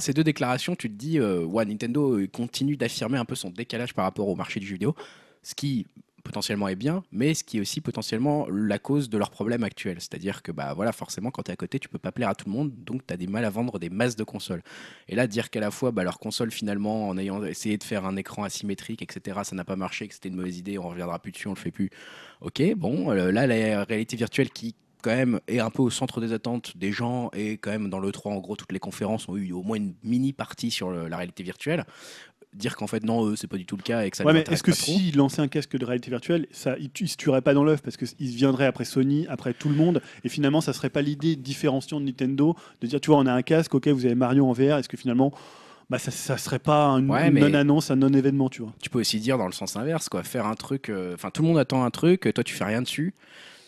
ces 0.00 0.12
deux 0.12 0.24
déclarations. 0.24 0.76
Tu 0.76 0.90
te 0.90 0.94
dis, 0.94 1.18
euh, 1.18 1.46
Nintendo 1.64 2.18
continue 2.32 2.76
d'affirmer 2.76 3.18
un 3.18 3.24
peu 3.24 3.34
son 3.34 3.50
décalage 3.50 3.94
par 3.94 4.04
rapport 4.04 4.28
au 4.28 4.36
marché 4.36 4.60
du 4.60 4.66
jeu 4.66 4.74
vidéo, 4.74 4.94
ce 5.42 5.54
qui 5.54 5.86
potentiellement 6.28 6.68
est 6.68 6.76
bien, 6.76 7.02
mais 7.10 7.32
ce 7.32 7.42
qui 7.42 7.56
est 7.56 7.60
aussi 7.60 7.80
potentiellement 7.80 8.46
la 8.50 8.78
cause 8.78 9.08
de 9.08 9.16
leurs 9.16 9.30
problèmes 9.30 9.64
actuels. 9.64 9.96
C'est-à-dire 9.98 10.42
que 10.42 10.52
bah, 10.52 10.74
voilà, 10.74 10.92
forcément, 10.92 11.30
quand 11.30 11.44
tu 11.44 11.50
es 11.50 11.54
à 11.54 11.56
côté, 11.56 11.78
tu 11.78 11.88
peux 11.88 11.98
pas 11.98 12.12
plaire 12.12 12.28
à 12.28 12.34
tout 12.34 12.44
le 12.46 12.52
monde, 12.52 12.70
donc 12.84 13.06
tu 13.06 13.14
as 13.14 13.16
des 13.16 13.26
mal 13.26 13.46
à 13.46 13.50
vendre 13.50 13.78
des 13.78 13.88
masses 13.88 14.14
de 14.14 14.24
consoles. 14.24 14.62
Et 15.08 15.16
là, 15.16 15.26
dire 15.26 15.48
qu'à 15.48 15.60
la 15.60 15.70
fois, 15.70 15.90
bah, 15.90 16.04
leur 16.04 16.18
console, 16.18 16.50
finalement, 16.50 17.08
en 17.08 17.16
ayant 17.16 17.42
essayé 17.44 17.78
de 17.78 17.82
faire 17.82 18.04
un 18.04 18.16
écran 18.16 18.44
asymétrique, 18.44 19.00
etc., 19.00 19.40
ça 19.42 19.56
n'a 19.56 19.64
pas 19.64 19.76
marché, 19.76 20.06
que 20.06 20.12
c'était 20.12 20.28
une 20.28 20.36
mauvaise 20.36 20.58
idée, 20.58 20.78
on 20.78 20.90
reviendra 20.90 21.18
plus 21.18 21.32
dessus, 21.32 21.48
on 21.48 21.54
le 21.54 21.56
fait 21.56 21.70
plus. 21.70 21.88
Ok, 22.42 22.62
bon, 22.76 23.10
euh, 23.10 23.32
là, 23.32 23.46
la 23.46 23.84
réalité 23.84 24.16
virtuelle 24.16 24.50
qui 24.50 24.74
quand 25.02 25.14
même 25.14 25.40
est 25.48 25.58
un 25.60 25.70
peu 25.70 25.82
au 25.82 25.90
centre 25.90 26.20
des 26.20 26.32
attentes 26.32 26.76
des 26.76 26.92
gens 26.92 27.30
et 27.34 27.58
quand 27.58 27.70
même 27.70 27.88
dans 27.90 27.98
le 28.00 28.10
3 28.12 28.32
en 28.32 28.38
gros 28.38 28.56
toutes 28.56 28.72
les 28.72 28.78
conférences 28.78 29.28
ont 29.28 29.36
eu 29.36 29.52
au 29.52 29.62
moins 29.62 29.76
une 29.76 29.94
mini 30.02 30.32
partie 30.32 30.70
sur 30.70 30.90
le- 30.90 31.08
la 31.08 31.16
réalité 31.16 31.42
virtuelle. 31.42 31.84
Dire 32.54 32.76
qu'en 32.76 32.86
fait 32.86 33.04
non 33.04 33.26
eux 33.26 33.36
c'est 33.36 33.46
pas 33.46 33.58
du 33.58 33.66
tout 33.66 33.76
le 33.76 33.82
cas 33.82 34.02
et 34.04 34.10
que 34.10 34.16
ça 34.16 34.24
Ouais, 34.24 34.32
mais 34.32 34.40
est-ce 34.50 34.62
que 34.62 34.70
pas 34.70 34.76
trop. 34.76 34.92
s'il 34.92 35.16
lançait 35.16 35.42
un 35.42 35.48
casque 35.48 35.76
de 35.76 35.84
réalité 35.84 36.10
virtuelle, 36.10 36.46
ça, 36.50 36.76
il, 36.78 36.90
il 36.98 37.08
se 37.08 37.16
tuerait 37.16 37.42
pas 37.42 37.52
dans 37.52 37.62
l'œuf 37.62 37.82
parce 37.82 37.96
qu'il 37.98 38.08
viendrait 38.30 38.64
après 38.66 38.84
Sony, 38.86 39.26
après 39.28 39.52
tout 39.52 39.68
le 39.68 39.74
monde, 39.74 40.00
et 40.24 40.28
finalement, 40.30 40.62
ça 40.62 40.72
serait 40.72 40.88
pas 40.88 41.02
l'idée 41.02 41.36
différenciante 41.36 42.00
de 42.00 42.06
Nintendo 42.06 42.56
de 42.80 42.86
dire, 42.86 43.00
tu 43.02 43.10
vois, 43.10 43.18
on 43.18 43.26
a 43.26 43.32
un 43.34 43.42
casque, 43.42 43.74
ok, 43.74 43.88
vous 43.88 44.06
avez 44.06 44.14
Mario 44.14 44.46
en 44.46 44.52
VR, 44.52 44.78
est-ce 44.78 44.88
que 44.88 44.96
finalement, 44.96 45.30
bah, 45.90 45.98
ça, 45.98 46.10
ça 46.10 46.38
serait 46.38 46.58
pas 46.58 46.86
une, 46.92 47.10
Ouais, 47.10 47.28
une 47.28 47.38
non-annonce, 47.38 47.90
un 47.90 47.96
non-événement, 47.96 48.48
tu 48.48 48.62
vois? 48.62 48.72
Tu 48.82 48.88
peux 48.88 48.98
aussi 49.00 49.20
dire 49.20 49.36
dans 49.36 49.46
le 49.46 49.52
sens 49.52 49.76
inverse 49.76 50.08
quoi. 50.08 50.22
Faire 50.22 50.46
un 50.46 50.54
truc 50.54 50.88
euh, 50.88 51.12
enfin 51.14 51.30
tout 51.30 51.42
le 51.42 51.48
monde 51.48 51.58
attend 51.58 51.84
un 51.84 51.90
truc 51.90 52.30
toi 52.34 52.42
tu 52.44 52.54
fais 52.54 52.64
rien 52.64 52.80
dessus 52.82 53.14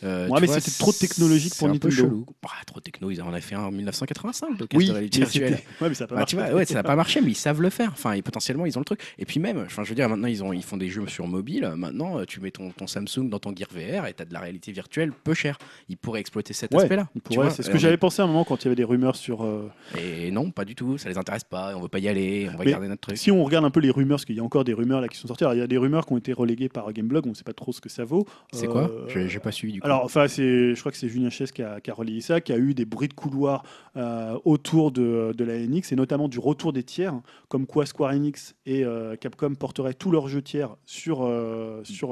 Euh, 0.03 0.29
Ouais, 0.29 0.41
mais 0.41 0.47
c'était 0.47 0.71
trop 0.79 0.93
technologique 0.93 1.51
pour 1.57 1.69
c'est 1.69 1.75
un 1.75 1.79
peu 1.79 1.89
Nintendo. 1.89 2.09
chelou. 2.09 2.27
Bah, 2.43 2.51
trop 2.67 2.81
techno 2.81 3.11
ils 3.11 3.21
en 3.23 3.29
avaient 3.29 3.41
fait 3.41 3.55
un 3.55 3.63
en 3.65 3.71
1985 3.71 4.49
le 4.59 4.67
casque 4.67 4.71
Oui, 4.75 4.87
de 4.89 4.95
c'était- 4.95 5.19
virtuelle 5.19 5.53
ouais, 5.81 5.89
mais 5.89 5.95
ça 5.95 6.05
a 6.05 6.07
pas 6.07 6.15
Bah, 6.15 6.21
marché. 6.21 6.37
tu 6.37 6.43
vois, 6.43 6.53
ouais, 6.55 6.65
ça 6.65 6.75
n'a 6.75 6.83
pas 6.83 6.97
marché, 6.97 7.21
mais 7.21 7.31
ils 7.31 7.35
savent 7.37 7.61
le 7.61 7.71
faire. 7.71 7.91
Enfin, 7.93 8.13
et 8.13 8.23
potentiellement, 8.23 8.67
ils 8.67 8.77
ont 8.79 8.81
le 8.81 8.85
truc. 8.85 9.01
Et 9.19 9.25
puis 9.27 9.41
même, 9.41 9.59
enfin, 9.67 9.85
je 9.85 9.89
veux 9.91 9.95
dire, 9.95 10.09
maintenant, 10.09 10.29
ils, 10.29 10.43
ont, 10.43 10.53
ils 10.53 10.63
font 10.63 10.77
des 10.77 10.89
jeux 10.89 11.07
sur 11.09 11.27
mobile. 11.27 11.71
Maintenant, 11.77 12.19
euh, 12.19 12.25
tu 12.25 12.41
mets 12.41 12.51
ton, 12.51 12.71
ton 12.71 12.87
Samsung 12.87 13.29
dans 13.29 13.39
ton 13.39 13.55
Gear 13.55 13.69
VR 13.73 14.07
et 14.07 14.15
tu 14.15 14.23
as 14.23 14.25
de 14.27 14.33
la 14.33 14.41
réalité 14.41 14.73
virtuelle 14.73 15.13
peu 15.13 15.35
cher. 15.35 15.59
Ils 15.89 15.97
pourraient 15.97 16.21
exploiter 16.21 16.53
cet 16.55 16.73
Ouais, 16.75 16.83
aspect-là. 16.83 17.09
C'est 17.51 17.63
ce 17.63 17.71
que 17.71 17.77
on- 17.77 17.79
j'avais 17.79 17.97
pensé 17.97 18.23
à 18.23 18.25
un 18.25 18.29
moment 18.29 18.45
quand 18.45 18.57
il 18.63 18.65
y 18.65 18.69
avait 18.69 18.77
des 18.77 18.85
rumeurs 18.85 19.17
sur. 19.17 19.45
euh, 19.45 19.71
Et 19.99 20.31
non, 20.31 20.51
pas 20.51 20.65
du 20.65 20.75
tout. 20.75 20.97
Ça 20.99 21.09
les 21.09 21.19
intéresse 21.19 21.45
pas. 21.45 21.75
On 21.77 21.81
veut 21.83 21.89
pas 21.89 21.99
y 21.99 22.09
aller. 22.09 22.49
On 22.53 22.57
va 22.57 22.65
Mais 22.65 22.71
garder 22.71 22.89
notre 22.89 23.03
truc. 23.03 23.17
Si 23.19 23.31
on 23.31 23.43
regarde 23.45 23.65
un 23.65 23.71
peu 23.71 23.81
les 23.81 23.91
rumeurs, 23.91 24.17
parce 24.17 24.25
qu'il 24.25 24.37
y 24.37 24.41
a 24.41 24.45
encore 24.45 24.65
des 24.65 24.73
rumeurs 24.75 25.01
là 25.01 25.09
qui 25.09 25.17
sont 25.19 25.29
sorties, 25.29 25.45
alors, 25.45 25.55
il 25.55 25.59
y 25.61 25.63
a 25.63 25.67
des 25.67 25.79
rumeurs 25.79 26.07
qui 26.07 26.13
ont 26.13 26.19
été 26.19 26.33
reléguées 26.33 26.69
par 26.69 26.93
Gameblog, 26.93 27.27
on 27.27 27.31
ne 27.31 27.35
sait 27.35 27.45
pas 27.45 27.53
trop 27.53 27.73
ce 27.73 27.81
que 27.81 27.89
ça 27.89 28.05
vaut. 28.05 28.27
C'est 28.53 28.67
Euh, 28.69 28.71
quoi 28.73 28.91
J'ai 29.09 29.29
j'ai 29.29 29.39
pas 29.41 29.53
suivi 29.53 29.75
du 29.75 29.81
coup. 29.81 29.87
Alors, 29.91 30.05
enfin, 30.05 30.29
c'est, 30.29 30.75
je 30.75 30.79
crois 30.79 30.93
que 30.93 30.99
c'est 30.99 31.09
Julien 31.09 31.31
Chess 31.31 31.51
qui 31.51 31.63
a, 31.63 31.81
qui 31.81 31.91
a 31.91 31.95
relayé 31.95 32.21
ça, 32.21 32.41
qui 32.41 32.53
a 32.53 32.59
eu 32.59 32.75
des 32.75 32.85
bruits 32.85 33.09
de 33.09 33.13
couloir 33.15 33.65
euh, 33.97 34.39
autour 34.45 34.93
de, 34.93 35.35
de 35.37 35.45
la 35.45 35.59
NX 35.59 35.91
et 35.91 35.97
notamment 35.97 36.29
du 36.29 36.39
retour 36.39 36.73
des 36.73 36.85
tiers, 36.85 37.21
comme 37.49 37.67
quoi 37.67 37.87
Square 37.87 38.13
Enix 38.13 38.55
et 38.67 38.85
euh, 38.85 39.17
Capcom 39.17 39.55
porteraient 39.57 39.95
tous 39.95 40.13
leurs 40.13 40.29
jeux 40.29 40.43
tiers 40.43 40.77
sur, 40.87 41.23
euh, 41.25 41.81
sur, 41.83 42.11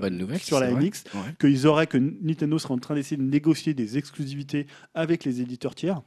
Bonne 0.00 0.16
nouvelle. 0.16 0.38
sur 0.38 0.58
c'est 0.58 0.64
la 0.64 0.70
vrai. 0.70 0.82
NX, 0.88 1.04
Ouais. 1.14 1.20
qu'ils 1.38 1.66
auraient, 1.66 1.86
que 1.86 1.98
Nintendo 1.98 2.58
serait 2.58 2.72
en 2.72 2.78
train 2.78 2.94
d'essayer 2.94 3.18
de 3.18 3.22
négocier 3.22 3.74
des 3.74 3.98
exclusivités 3.98 4.66
avec 4.94 5.24
les 5.24 5.42
éditeurs 5.42 5.74
tiers. 5.74 6.00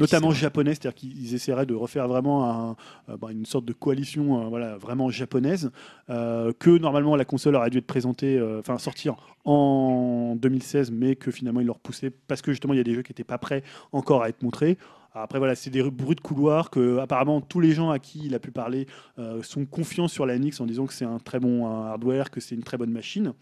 Notamment 0.00 0.28
japonais, 0.40 0.70
c'est-à-dire 0.74 0.94
qu'ils 0.94 1.34
essaieraient 1.34 1.66
de 1.66 1.74
refaire 1.74 2.06
vraiment 2.08 2.50
un- 2.70 2.76
euh, 3.08 3.16
bah, 3.16 3.28
une 3.32 3.46
sorte 3.46 3.64
de 3.64 3.72
coalition 3.72 4.40
euh, 4.42 4.48
voilà, 4.48 4.76
vraiment 4.76 5.10
japonaise, 5.10 5.70
euh, 6.10 6.52
que 6.58 6.70
normalement 6.78 7.16
la 7.16 7.24
console 7.24 7.56
aurait 7.56 7.70
dû 7.70 7.78
être 7.78 7.86
présentée, 7.86 8.38
euh, 8.38 8.60
enfin 8.60 8.78
sortir 8.78 9.16
en 9.44 10.36
2016, 10.36 10.90
mais 10.90 11.16
que 11.16 11.30
finalement 11.30 11.60
ils 11.60 11.66
l'ont 11.66 11.72
repoussé 11.74 12.10
parce 12.10 12.42
que 12.42 12.52
justement 12.52 12.74
il 12.74 12.78
y 12.78 12.80
a 12.80 12.84
des 12.84 12.94
jeux 12.94 13.02
qui 13.02 13.10
n'étaient 13.12 13.24
pas 13.24 13.38
prêts 13.38 13.62
encore 13.92 14.22
à 14.22 14.28
être 14.28 14.42
montrés. 14.42 14.76
Après 15.18 15.38
voilà, 15.38 15.54
c'est 15.54 15.70
des 15.70 15.82
bruits 15.82 16.14
de 16.14 16.20
couloir 16.20 16.68
que 16.68 16.98
apparemment 16.98 17.40
tous 17.40 17.58
les 17.60 17.72
gens 17.72 17.88
à 17.90 17.98
qui 17.98 18.20
il 18.26 18.34
a 18.34 18.38
pu 18.38 18.50
parler 18.50 18.86
euh, 19.18 19.42
sont 19.42 19.64
confiants 19.64 20.08
sur 20.08 20.26
la 20.26 20.38
NX 20.38 20.60
en 20.60 20.66
disant 20.66 20.84
que 20.84 20.92
c'est 20.92 21.06
un 21.06 21.18
très 21.18 21.40
bon 21.40 21.66
hardware, 21.66 22.30
que 22.30 22.38
c'est 22.40 22.54
une 22.54 22.62
très 22.62 22.76
bonne 22.76 22.90
machine. 22.92 23.32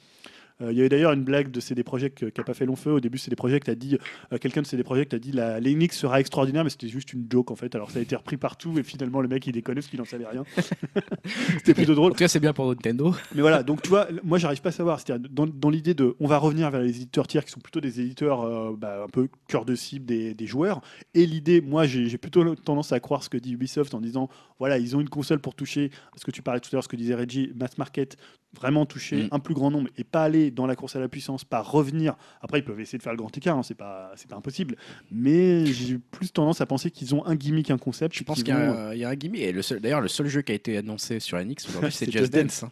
Euh, 0.63 0.71
il 0.71 0.77
y 0.77 0.81
avait 0.81 0.89
d'ailleurs 0.89 1.13
une 1.13 1.25
blague 1.25 1.51
de 1.51 1.59
CD 1.61 1.83
Projekt 1.83 2.31
qui 2.31 2.41
n'a 2.41 2.45
pas 2.45 2.55
fait 2.55 2.65
long 2.67 2.77
feu. 2.77 2.93
Au 2.93 3.01
début, 3.01 3.19
CD 3.19 3.35
Projekt 3.35 3.69
a 3.69 3.75
dit, 3.75 3.99
euh, 4.33 4.39
quelqu'un 4.39 4.63
de 4.63 4.67
CD 4.67 4.85
Projekt 4.85 5.13
a 5.15 5.19
dit 5.19 5.33
la 5.33 5.59
l'Enix 5.59 5.99
sera 5.99 6.21
extraordinaire, 6.21 6.63
mais 6.65 6.71
c'était 6.71 6.89
juste 6.89 7.13
une 7.13 7.27
joke 7.31 7.51
en 7.51 7.57
fait. 7.57 7.75
Alors 7.75 7.91
ça 7.91 7.99
a 7.99 8.03
été 8.03 8.15
repris 8.15 8.37
partout 8.37 8.79
et 8.79 8.83
finalement 8.85 9.21
le 9.21 9.29
mec 9.29 9.47
il 9.47 9.53
déconne 9.53 9.75
parce 9.77 9.89
qu'il 9.89 9.99
n'en 9.99 10.05
savait 10.05 10.27
rien. 10.27 10.45
c'était 11.59 11.75
plutôt 11.75 11.93
En 11.93 11.97
drôle. 11.97 12.13
tout 12.13 12.19
cas, 12.19 12.29
c'est 12.29 12.41
bien 12.41 12.53
pour 12.53 12.69
Nintendo. 12.69 13.15
Mais 13.35 13.41
voilà, 13.41 13.63
donc 13.63 13.83
tu 13.83 13.89
vois, 13.89 14.07
moi 14.23 14.39
j'arrive 14.39 14.61
pas 14.61 14.69
à 14.69 14.73
savoir. 14.73 15.01
C'est-à-dire 15.01 15.29
dans, 15.31 15.47
dans 15.47 15.71
l'idée 15.71 15.95
de, 15.95 16.15
on 16.21 16.27
va 16.27 16.39
revenir 16.39 16.71
vers 16.71 16.81
les 16.83 16.97
éditeurs 16.97 17.27
tiers 17.27 17.45
qui 17.45 17.51
sont 17.51 17.61
plutôt 17.61 17.81
des 17.81 18.01
éditeurs 18.01 18.43
euh, 18.43 18.75
bah, 18.77 19.05
un 19.05 19.09
peu 19.09 19.29
cœur 19.49 19.65
de 19.65 19.75
cible 19.75 20.05
des, 20.07 20.35
des 20.35 20.47
joueurs. 20.47 20.81
Et 21.15 21.27
l'idée, 21.27 21.61
moi 21.61 21.87
j'ai 21.87 22.09
j'ai 22.09 22.19
plutôt 22.19 22.55
tendance 22.55 22.93
à 22.93 23.01
croire 23.01 23.23
ce 23.23 23.29
que 23.29 23.37
dit 23.39 23.53
Ubisoft 23.55 23.95
en 23.95 24.01
disant, 24.01 24.29
voilà, 24.59 24.79
ils 24.79 24.95
ont 24.97 25.01
une 25.01 25.09
console 25.09 25.41
pour 25.41 25.55
toucher, 25.55 25.91
ce 26.17 26.25
que 26.25 26.31
tu 26.31 26.43
parlais 26.43 26.61
tout 26.61 26.69
à 26.73 26.77
l'heure, 26.77 26.85
ce 26.85 26.89
que 26.89 26.97
disait 26.97 27.15
Reggie, 27.15 27.51
mass 27.59 27.77
market, 27.79 28.17
vraiment 28.57 28.87
toucher 28.87 29.25
Mm. 29.25 29.29
un 29.33 29.39
plus 29.39 29.55
grand 29.55 29.71
nombre 29.71 29.89
et 29.97 30.05
pas 30.05 30.23
aller 30.25 30.44
dans 30.51 30.67
la 30.67 30.77
course 30.77 30.97
à 30.97 31.01
la 31.01 31.09
puissance, 31.09 31.45
pas 31.45 31.61
revenir. 31.61 32.17
Après, 32.41 32.59
ils 32.59 32.65
peuvent 32.65 32.81
essayer 32.81 32.99
de 32.99 33.03
faire 33.03 33.13
le 33.13 33.19
grand 33.19 33.37
écart, 33.37 33.57
hein, 33.59 33.63
c'est 33.63 33.75
pas, 33.75 34.13
c'est 34.17 34.29
pas 34.29 34.37
impossible. 34.37 34.77
Mais 35.11 35.67
j'ai 35.67 35.99
plus 35.99 36.33
tendance 36.33 36.61
à 36.61 36.67
penser 36.67 36.91
qu'ils 36.91 37.15
ont 37.15 37.25
un 37.27 37.35
gimmick, 37.37 37.71
un 37.71 37.79
concept. 37.79 38.15
Je 38.17 38.25
pense 38.25 38.43
qu'il 38.43 38.49
y, 38.55 38.57
vont- 38.57 38.89
a 38.89 38.95
il 38.95 39.01
y 39.01 39.05
a 39.05 39.09
un 39.09 39.15
gimmick. 39.15 39.41
Et 39.41 39.53
le 39.53 39.63
seul- 39.63 39.81
d'ailleurs, 39.81 40.01
le 40.01 40.09
seul 40.09 40.27
jeu 40.27 40.43
qui 40.43 40.53
a 40.53 40.55
été 40.55 40.77
annoncé 40.77 41.21
sur 41.21 41.39
NX 41.39 41.69
aujourd'hui, 41.69 41.93
c'est 41.93 42.07
Just 42.07 42.19
Just 42.19 42.33
Dance. 42.33 42.61
Dance. 42.63 42.71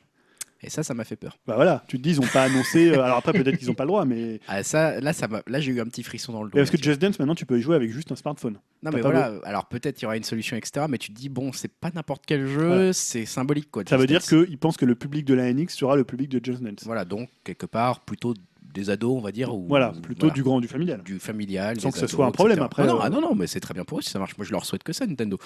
Et 0.64 0.70
ça, 0.70 0.82
ça 0.84 0.94
m'a 0.94 1.02
fait 1.04 1.16
peur. 1.16 1.36
Bah 1.46 1.54
voilà, 1.56 1.82
tu 1.88 1.98
te 1.98 2.02
dis, 2.02 2.10
ils 2.10 2.20
ont 2.20 2.26
pas 2.32 2.44
annoncé. 2.44 2.90
euh, 2.90 3.02
alors 3.02 3.16
après, 3.18 3.32
peut-être 3.32 3.56
qu'ils 3.58 3.70
ont 3.70 3.74
pas 3.74 3.82
le 3.84 3.88
droit, 3.88 4.04
mais. 4.04 4.38
Ah, 4.46 4.62
ça, 4.62 5.00
là, 5.00 5.12
ça 5.12 5.26
là, 5.46 5.60
j'ai 5.60 5.72
eu 5.72 5.80
un 5.80 5.86
petit 5.86 6.02
frisson 6.04 6.32
dans 6.32 6.44
le 6.44 6.50
dos. 6.50 6.56
Parce 6.56 6.70
que. 6.70 6.76
Just 6.80 7.00
Dance, 7.00 7.18
maintenant, 7.18 7.34
tu 7.34 7.46
peux 7.46 7.58
y 7.58 7.62
jouer 7.62 7.74
avec 7.74 7.90
juste 7.90 8.12
un 8.12 8.16
smartphone. 8.16 8.58
Non 8.84 8.90
mais 8.92 9.00
voilà, 9.00 9.32
alors 9.44 9.66
peut-être 9.66 10.00
il 10.00 10.02
y 10.02 10.06
aura 10.06 10.16
une 10.16 10.24
solution 10.24 10.56
etc. 10.56 10.86
Mais 10.88 10.98
tu 10.98 11.12
te 11.12 11.16
dis 11.16 11.28
bon 11.28 11.52
c'est 11.52 11.70
pas 11.72 11.90
n'importe 11.94 12.24
quel 12.26 12.48
jeu, 12.48 12.66
Voilà. 12.66 12.92
c'est 12.92 13.26
symbolique 13.26 13.70
quoi. 13.70 13.84
Ça 13.88 13.96
veut 13.96 14.08
dire 14.08 14.20
qu'ils 14.22 14.58
pensent 14.58 14.76
que 14.76 14.84
le 14.84 14.96
public 14.96 15.24
de 15.24 15.34
la 15.34 15.52
NX 15.52 15.68
sera 15.68 15.94
le 15.94 16.02
public 16.02 16.28
de 16.28 16.44
Just 16.44 16.60
Dance. 16.64 16.82
voilà 16.84 17.04
donc 17.04 17.28
quelque 17.44 17.66
part 17.66 18.00
plutôt 18.00 18.34
des 18.74 18.90
ados 18.90 19.16
on 19.16 19.20
va 19.20 19.30
dire 19.30 19.54
ou 19.54 19.68
Voilà, 19.68 19.92
plutôt 20.02 20.22
voilà, 20.26 20.34
du 20.34 20.42
grand, 20.42 20.60
du 20.60 20.66
familial. 20.66 21.00
du 21.04 21.20
familial. 21.20 21.78
Sans 21.80 21.90
que 21.92 21.98
ce 21.98 22.06
ados, 22.06 22.10
soit 22.10 22.26
un 22.26 22.32
problème, 22.32 22.58
etc. 22.58 22.64
après, 22.66 22.82
Ah 22.82 22.86
non, 22.86 22.96
euh, 22.96 23.02
ah 23.04 23.08
non 23.10 23.20
non 23.20 23.34
mais 23.36 23.46
c'est 23.46 23.60
très 23.60 23.72
bien 23.72 23.84
pour 23.84 24.00
eux 24.00 24.02
si 24.02 24.10
ça 24.10 24.18
marche. 24.18 24.36
Moi 24.36 24.44
je 24.44 24.50
leur 24.50 24.64
souhaite 24.64 24.82
que 24.82 24.92
ça 24.92 25.06
Nintendo. 25.06 25.38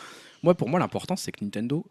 Moi 0.42 0.54
pour 0.54 0.70
moi 0.70 0.80
l'important 0.80 1.14
c'est 1.16 1.30
que 1.30 1.44
Nintendo 1.44 1.84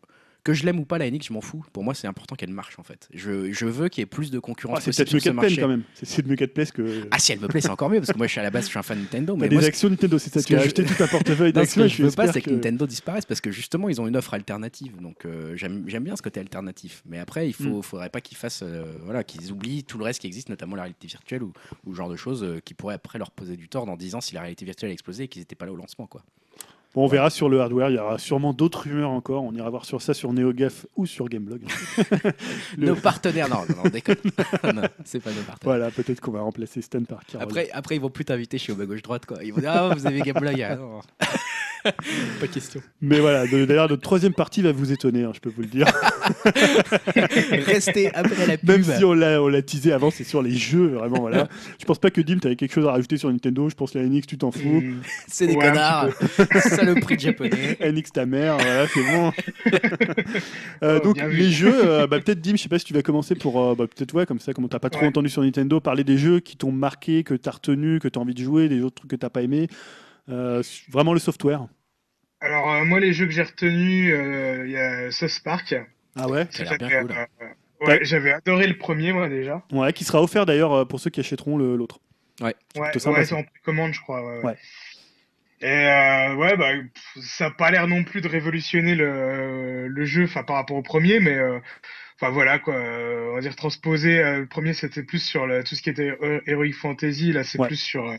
que 0.45 0.53
je 0.53 0.63
l'aime 0.65 0.80
ou 0.80 0.85
pas 0.85 0.97
la 0.97 1.11
NX 1.11 1.26
je 1.27 1.34
m'en 1.34 1.41
fous. 1.41 1.65
Pour 1.73 1.84
moi 1.84 1.93
c'est 1.93 2.07
important 2.07 2.35
qu'elle 2.35 2.51
marche 2.51 2.80
en 2.80 2.84
fait. 2.84 3.09
Je, 3.13 3.51
je 3.51 3.65
veux 3.65 3.89
qu'il 3.89 4.01
y 4.01 4.03
ait 4.03 4.05
plus 4.05 4.31
de 4.31 4.39
concurrence 4.39 4.77
Ah, 4.80 4.81
c'est 4.91 4.95
peut-être 4.95 5.13
mieux 5.13 5.19
peine 5.19 5.34
marché. 5.34 5.57
quand 5.59 5.67
même. 5.67 5.84
C'est- 6.01 6.26
mieux 6.26 6.35
qu'à 6.38 6.47
place 6.47 6.72
que. 6.72 7.07
Ah 7.11 7.19
si 7.19 7.34
elle 7.34 7.39
me 7.41 7.47
plaît 7.49 7.59
c'est 7.61 7.69
encore 7.69 7.89
mieux 7.89 7.99
parce 7.99 8.11
que 8.13 8.17
moi 8.17 8.27
je 8.27 8.31
suis 8.31 8.39
à 8.39 8.43
la 8.43 8.51
base 8.51 8.63
je 8.65 8.69
suis 8.69 8.80
un 8.80 8.84
fan 8.84 8.99
Nintendo 8.99 9.34
T'as 9.34 9.39
mais 9.41 9.49
des 9.49 9.55
moi, 9.57 9.65
actions 9.65 9.89
Nintendo, 9.89 10.17
c'est 10.19 10.31
ça. 10.34 10.41
Tu 10.41 10.55
as 10.55 10.59
je- 10.59 10.65
acheté 10.65 10.85
tout 10.85 11.03
un 11.03 11.07
portefeuille 11.07 11.47
Non, 11.51 11.61
ce 11.61 11.65
d'actions. 11.65 11.81
que 11.81 11.88
je 11.89 12.03
veux 12.03 12.11
pas, 12.11 12.31
c'est 12.31 12.41
que... 12.41 12.49
que- 12.49 12.55
Nintendo 12.55 12.85
disparaisse 12.88 13.26
parce 13.26 13.41
que 13.41 13.51
justement, 13.51 13.89
ils 13.89 13.99
ont 13.99 14.07
une 14.07 14.15
offre 14.15 14.34
alternative. 14.35 15.01
Donc, 15.01 15.26
euh, 15.26 15.55
j'aime 15.57 15.81
bien 15.84 16.15
ce 16.15 16.22
côté 16.22 16.39
alternatif. 16.39 17.01
Mais 17.07 17.17
après, 17.19 17.47
il 17.47 17.53
faut, 17.53 17.80
Mm. 17.80 17.84
faudrait 17.84 18.09
pas 18.09 18.22
qu'ils 18.22 18.38
fassent, 18.38 18.61
euh, 18.63 18.85
voilà, 19.03 19.23
qu'ils 19.23 19.51
oublient 19.51 19.84
tout 19.84 19.97
le 19.97 20.03
reste 20.05 20.22
qui 20.22 20.27
existe, 20.27 20.49
notamment 20.49 20.76
la 20.76 20.84
réalité 20.84 21.07
virtuelle 21.07 21.41
ou, 21.43 21.51
ou 21.85 21.93
genre 21.95 22.09
de 22.09 22.15
choses 22.15 22.43
euh, 22.43 22.59
qui 22.63 22.73
pourraient 22.76 22.93
après 22.95 23.17
leur 23.17 23.31
poser 23.31 23.57
du 23.57 23.67
tort 23.67 23.85
dans 23.88 23.97
10 23.97 24.13
ans 24.15 24.22
si 24.22 24.35
la 24.35 24.41
réalité 24.41 24.63
virtuelle 24.63 24.91
a 24.91 24.93
explosé 24.93 25.23
et 25.23 25.27
qu'ils 25.27 25.41
n'étaient 25.41 25.55
pas 25.55 25.65
là 25.65 25.73
au 25.73 25.76
lancement, 25.76 26.05
quoi. 26.07 26.22
Bon, 26.95 27.03
on 27.03 27.07
verra 27.07 27.30
sur 27.30 27.49
le 27.49 27.59
hardware. 27.59 27.89
Il 27.89 27.95
y 27.95 27.99
aura 27.99 28.17
sûrement 28.17 28.53
d'autres 28.53 28.84
rumeurs 28.84 29.11
encore. 29.11 29.43
On 29.43 29.53
ira 29.53 29.69
voir 29.69 29.84
sur 29.84 30.01
ça 30.01 30.13
sur 30.13 30.31
NeoGaf 30.31 30.85
ou 30.95 31.05
sur 31.05 31.27
Gameblog. 31.27 31.61
Le- 32.77 32.88
Nos 32.88 32.95
partenaires, 32.95 33.49
non, 33.49 33.65
non, 33.69 33.84
non, 33.84 33.89
déconne. 33.89 34.15
non, 34.73 34.84
c'est 35.03 35.19
pas 35.19 35.31
nos 35.31 35.41
partenaires. 35.41 35.57
Voilà, 35.63 35.91
peut-être 35.91 36.22
qu'on 36.22 36.31
va 36.31 36.39
remplacer 36.41 36.81
Stan 36.81 37.03
par 37.03 37.26
Carole. 37.26 37.43
Après, 37.43 37.69
après, 37.73 37.95
ils 37.97 38.01
vont 38.01 38.09
plus 38.09 38.23
t'inviter 38.23 38.57
chez 38.57 38.72
au 38.72 38.76
bas 38.76 38.85
gauche 38.85 39.01
droite, 39.01 39.26
quoi. 39.26 39.43
Ils 39.43 39.53
vont 39.53 39.59
dire, 39.59 39.72
ah, 39.73 39.93
vous 39.93 40.07
avez 40.07 40.22
Gameblog. 40.22 40.61
Ah, 40.61 40.76
non. 40.77 41.01
pas 42.39 42.47
question. 42.47 42.81
Mais 43.01 43.19
voilà, 43.19 43.45
d'ailleurs, 43.45 43.89
notre 43.89 44.01
troisième 44.01 44.34
partie 44.34 44.61
va 44.61 44.72
vous 44.72 44.91
étonner, 44.91 45.23
hein, 45.23 45.31
je 45.35 45.39
peux 45.39 45.51
vous 45.55 45.61
le 45.61 45.67
dire. 45.67 45.85
Restez 47.65 48.13
après 48.15 48.47
la 48.47 48.57
pub. 48.57 48.69
Même 48.69 48.84
si 48.84 49.03
on 49.03 49.13
l'a, 49.13 49.41
on 49.41 49.47
l'a 49.47 49.61
teasé 49.61 49.91
avant, 49.91 50.09
c'est 50.11 50.23
sur 50.23 50.41
les 50.41 50.55
jeux, 50.55 50.88
vraiment. 50.88 51.19
Voilà. 51.19 51.47
je 51.80 51.85
pense 51.85 51.99
pas 51.99 52.09
que 52.09 52.22
Dim, 52.22 52.39
t'avais 52.39 52.55
quelque 52.55 52.73
chose 52.73 52.88
à 52.88 52.91
rajouter 52.91 53.17
sur 53.17 53.30
Nintendo. 53.30 53.69
Je 53.69 53.76
pense 53.76 53.91
que 53.91 53.99
la 53.99 54.05
NX, 54.05 54.22
tu 54.27 54.38
t'en 54.38 54.51
fous. 54.51 54.81
Mm. 54.81 55.01
C'est 55.27 55.47
des 55.47 55.55
Ouais, 55.55 55.67
un 55.67 56.09
Saloperie 56.86 57.16
de 57.16 57.22
japonais. 57.22 57.78
NX 57.91 58.12
ta 58.14 58.26
mère, 58.26 58.57
voilà, 58.57 58.88
c'est 58.88 59.03
bon. 59.03 59.32
Euh, 60.84 60.99
Oh, 61.02 61.03
donc 61.03 61.18
les 61.22 61.49
jeux, 61.49 61.86
euh, 61.88 62.07
bah, 62.07 62.20
peut-être 62.20 62.41
Dim, 62.41 62.56
je 62.56 62.62
sais 62.64 62.70
pas 62.70 62.80
si 62.80 62.86
tu 62.86 62.94
vas 62.94 63.02
commencer 63.02 63.36
pour, 63.36 63.62
euh, 63.62 63.76
bah, 63.76 63.86
peut-être 63.88 64.14
ouais, 64.14 64.26
comme 64.26 64.40
ça, 64.40 64.53
comme 64.53 64.68
t'as 64.70 64.80
pas 64.80 64.90
trop 64.90 65.02
Ouais. 65.03 65.07
entendu 65.07 65.30
sur 65.30 65.41
Nintendo, 65.41 65.80
parler 65.80 66.03
des 66.03 66.18
jeux 66.18 66.40
qui 66.40 66.57
t'ont 66.57 66.72
marqué, 66.72 67.24
que 67.24 67.34
t'as 67.34 67.52
retenu, 67.52 67.99
que 67.99 68.07
t'as 68.07 68.20
envie 68.20 68.34
de 68.34 68.44
jouer, 68.44 68.70
des 68.70 68.82
autres 68.82 68.95
trucs 68.95 69.12
que 69.12 69.16
t'as 69.16 69.30
pas 69.30 69.41
aimé. 69.41 69.68
Euh, 70.30 70.62
vraiment 70.90 71.14
le 71.14 71.20
software. 71.20 71.68
Alors, 72.41 72.72
euh, 72.72 72.86
moi, 72.86 72.99
les 72.99 73.14
jeux 73.14 73.26
que 73.26 73.32
j'ai 73.32 73.44
retenus, 73.44 74.14
euh, 74.14 74.64
il 74.66 74.72
y 74.72 74.78
a 74.78 75.12
South 75.12 75.41
Park. 75.44 75.76
Ah 76.16 76.28
ouais? 76.30 76.48
Ça 76.52 76.64
a 76.64 76.66
l'air 76.66 76.78
bien 76.78 76.90
J'avais, 76.90 77.02
cool. 77.07 77.16
euh, 77.41 77.88
ouais, 77.88 77.99
j'avais 78.03 78.32
adoré 78.34 78.68
le 78.68 78.78
premier, 78.78 79.14
moi, 79.14 79.30
déjà. 79.30 79.64
Ouais, 79.72 79.91
qui 79.94 80.03
sera 80.03 80.22
offert 80.22 80.45
d'ailleurs 80.45 80.88
pour 80.88 80.99
ceux 80.99 81.10
qui 81.10 81.20
achèteront 81.20 81.57
le- 81.57 81.76
l'autre. 81.76 81.99
Ouais, 82.41 82.53
ouais 82.78 82.91
ça. 82.99 83.24
c'est 83.24 83.34
en 83.36 83.45
commande, 83.64 83.94
je 83.94 84.02
crois. 84.02 84.22
Ouais, 84.26 84.45
ouais. 84.45 84.57
Et 85.61 85.68
euh, 85.68 86.36
ouais, 86.36 86.57
bah, 86.57 86.72
ça 87.22 87.45
n'a 87.45 87.52
pas 87.52 87.72
l'air 87.72 87.88
non 87.88 88.03
plus 88.03 88.22
de 88.22 88.27
révolutionner 88.27 88.94
le, 88.95 89.88
le 89.88 90.06
jeu, 90.06 90.27
par 90.45 90.57
rapport 90.57 90.77
au 90.77 90.82
premier, 90.82 91.19
mais 91.19 91.36
euh, 91.38 91.60
enfin 92.19 92.31
voilà 92.31 92.59
quoi. 92.59 92.73
euh, 92.75 93.29
on 93.31 93.35
va 93.35 93.41
dire 93.41 93.55
transposer. 93.55 94.19
euh, 94.19 94.39
le 94.39 94.45
premier 94.47 94.73
c'était 94.73 95.03
plus 95.03 95.19
sur 95.19 95.45
le- 95.47 95.63
tout 95.63 95.75
ce 95.75 95.81
qui 95.81 95.89
était 95.89 96.17
euh, 96.21 96.39
heroic 96.47 96.71
fantasy, 96.73 97.31
là 97.33 97.43
c'est 97.43 97.59
Ouais. 97.59 97.67
plus 97.67 97.75
sur 97.75 98.09
euh, 98.09 98.15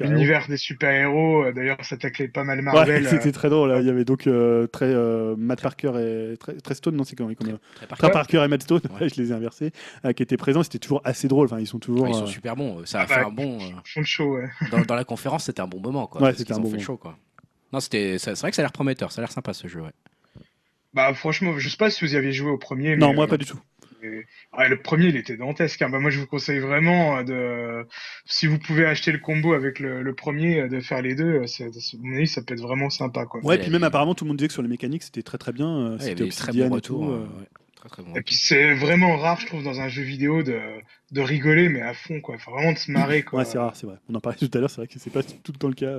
l'univers 0.00 0.46
des 0.48 0.56
super 0.56 0.90
héros. 0.90 1.50
D'ailleurs, 1.52 1.76
ça 1.82 1.96
taclait 1.96 2.28
pas 2.28 2.44
mal 2.44 2.58
Ouais, 2.58 2.62
Marvel. 2.64 3.06
euh, 3.06 3.10
c'était 3.10 3.32
très 3.32 3.48
drôle. 3.50 3.70
là. 3.70 3.80
Il 3.80 3.86
y 3.86 3.90
avait 3.90 4.04
donc 4.04 4.26
euh, 4.26 4.66
très 4.66 4.86
euh, 4.86 5.34
Matt 5.36 5.60
Parker 5.62 5.92
et 5.98 6.36
très, 6.38 6.54
très 6.54 6.74
Stone, 6.74 6.96
non 6.96 7.04
c'est 7.04 7.16
comment 7.16 7.32
comme, 7.34 7.58
Très 7.96 8.10
Parker 8.10 8.42
et 8.44 8.48
Matt 8.48 8.62
Stone, 8.62 8.80
Ouais. 9.00 9.08
je 9.14 9.20
les 9.20 9.30
ai 9.30 9.34
inversés, 9.34 9.72
euh, 10.04 10.12
qui 10.12 10.22
étaient 10.22 10.36
présents. 10.36 10.62
C'était 10.62 10.78
toujours 10.78 11.00
assez 11.04 11.28
drôle. 11.28 11.46
Enfin, 11.46 11.60
ils 11.60 11.66
sont 11.66 11.78
toujours. 11.78 12.02
ouais, 12.04 12.10
ils 12.10 12.14
sont 12.14 12.24
euh, 12.24 12.26
super 12.26 12.56
bons. 12.56 12.84
Ça 12.86 13.00
a 13.00 13.02
Ah 13.02 13.06
fait 13.06 13.14
bah, 13.20 13.26
un 13.26 13.30
bon. 13.30 13.58
euh, 13.60 13.66
font 13.84 14.00
le 14.00 14.06
show. 14.06 14.36
Ouais. 14.36 14.48
dans, 14.70 14.80
dans 14.82 14.94
la 14.94 15.04
conférence, 15.04 15.44
c'était 15.44 15.60
un 15.60 15.66
bon 15.68 15.80
moment. 15.80 16.06
Quoi, 16.06 16.22
Ouais, 16.22 16.34
c'était 16.34 16.52
un 16.52 16.56
bon 16.58 16.64
fait 16.64 16.70
moment. 16.72 16.82
show. 16.82 16.96
Quoi. 16.96 17.16
Non, 17.72 17.80
c'était, 17.80 18.18
c'est 18.18 18.34
c'est 18.34 18.40
vrai 18.40 18.50
que 18.50 18.56
ça 18.56 18.62
a 18.62 18.64
l'air 18.64 18.72
prometteur. 18.72 19.12
Ça 19.12 19.20
a 19.20 19.22
l'air 19.24 19.32
sympa 19.32 19.52
ce 19.52 19.66
jeu. 19.68 19.80
Ouais. 19.82 19.90
Bah 20.94 21.12
franchement, 21.14 21.58
je 21.58 21.68
sais 21.68 21.76
pas 21.76 21.90
si 21.90 22.04
vous 22.04 22.14
y 22.14 22.16
aviez 22.16 22.32
joué 22.32 22.50
au 22.50 22.58
premier. 22.58 22.96
Non, 22.96 23.08
mais, 23.08 23.14
moi 23.14 23.24
euh, 23.24 23.28
pas 23.28 23.36
du 23.36 23.44
tout. 23.46 23.58
ouais, 24.02 24.68
le 24.68 24.80
premier, 24.80 25.06
il 25.06 25.16
était 25.16 25.36
dantesque. 25.36 25.82
hein. 25.82 25.88
Bah, 25.90 25.98
moi, 25.98 26.10
je 26.10 26.20
vous 26.20 26.26
conseille 26.26 26.60
vraiment 26.60 27.18
euh, 27.18 27.22
de, 27.24 27.88
si 28.26 28.46
vous 28.46 28.58
pouvez 28.58 28.86
acheter 28.86 29.10
le 29.12 29.18
combo 29.18 29.54
avec 29.54 29.78
le, 29.80 30.02
le 30.02 30.14
premier, 30.14 30.60
euh, 30.60 30.68
de 30.68 30.80
faire 30.80 31.02
les 31.02 31.14
deux. 31.14 31.46
c'est- 31.46 31.72
c'est- 31.72 31.96
à 31.96 32.00
mon 32.02 32.14
avis, 32.16 32.26
ça 32.28 32.42
peut 32.42 32.54
être 32.54 32.60
vraiment 32.60 32.90
sympa, 32.90 33.26
quoi. 33.26 33.44
Ouais, 33.44 33.56
il 33.56 33.60
puis 33.62 33.70
même 33.70 33.82
apparemment 33.84 34.14
tout 34.14 34.24
le 34.24 34.28
monde 34.28 34.36
disait 34.36 34.48
que 34.48 34.52
sur 34.54 34.62
les 34.62 34.68
mécaniques 34.68 35.02
c'était 35.02 35.22
très 35.22 35.38
très 35.38 35.52
bien. 35.52 35.92
Ouais, 35.92 35.96
c'était 35.98 36.14
des 36.24 36.28
très 36.30 36.48
Obsidian 36.48 36.68
bons 36.68 36.78
et 36.78 36.80
tout, 36.80 37.02
euh, 37.04 37.20
ouais. 37.24 37.48
Très 37.88 38.02
Et 38.16 38.22
puis 38.22 38.34
c'est 38.34 38.72
vraiment 38.74 39.16
rare, 39.18 39.38
je 39.40 39.46
trouve, 39.46 39.62
dans 39.62 39.80
un 39.80 39.88
jeu 39.88 40.02
vidéo 40.02 40.42
de, 40.42 40.58
de 41.12 41.20
rigoler, 41.20 41.68
mais 41.68 41.82
à 41.82 41.92
fond, 41.92 42.20
quoi. 42.20 42.36
Enfin, 42.36 42.52
vraiment 42.52 42.72
de 42.72 42.78
se 42.78 42.90
marrer, 42.90 43.22
quoi. 43.22 43.40
Ouais, 43.40 43.44
c'est 43.44 43.58
rare, 43.58 43.76
c'est 43.76 43.86
vrai. 43.86 43.96
On 44.08 44.14
en 44.14 44.20
parlait 44.20 44.38
tout 44.38 44.50
à 44.54 44.58
l'heure, 44.60 44.70
c'est 44.70 44.78
vrai 44.80 44.86
que 44.86 44.98
c'est 44.98 45.10
pas 45.12 45.22
tout 45.22 45.52
le 45.52 45.58
temps 45.58 45.68
le 45.68 45.74
cas. 45.74 45.98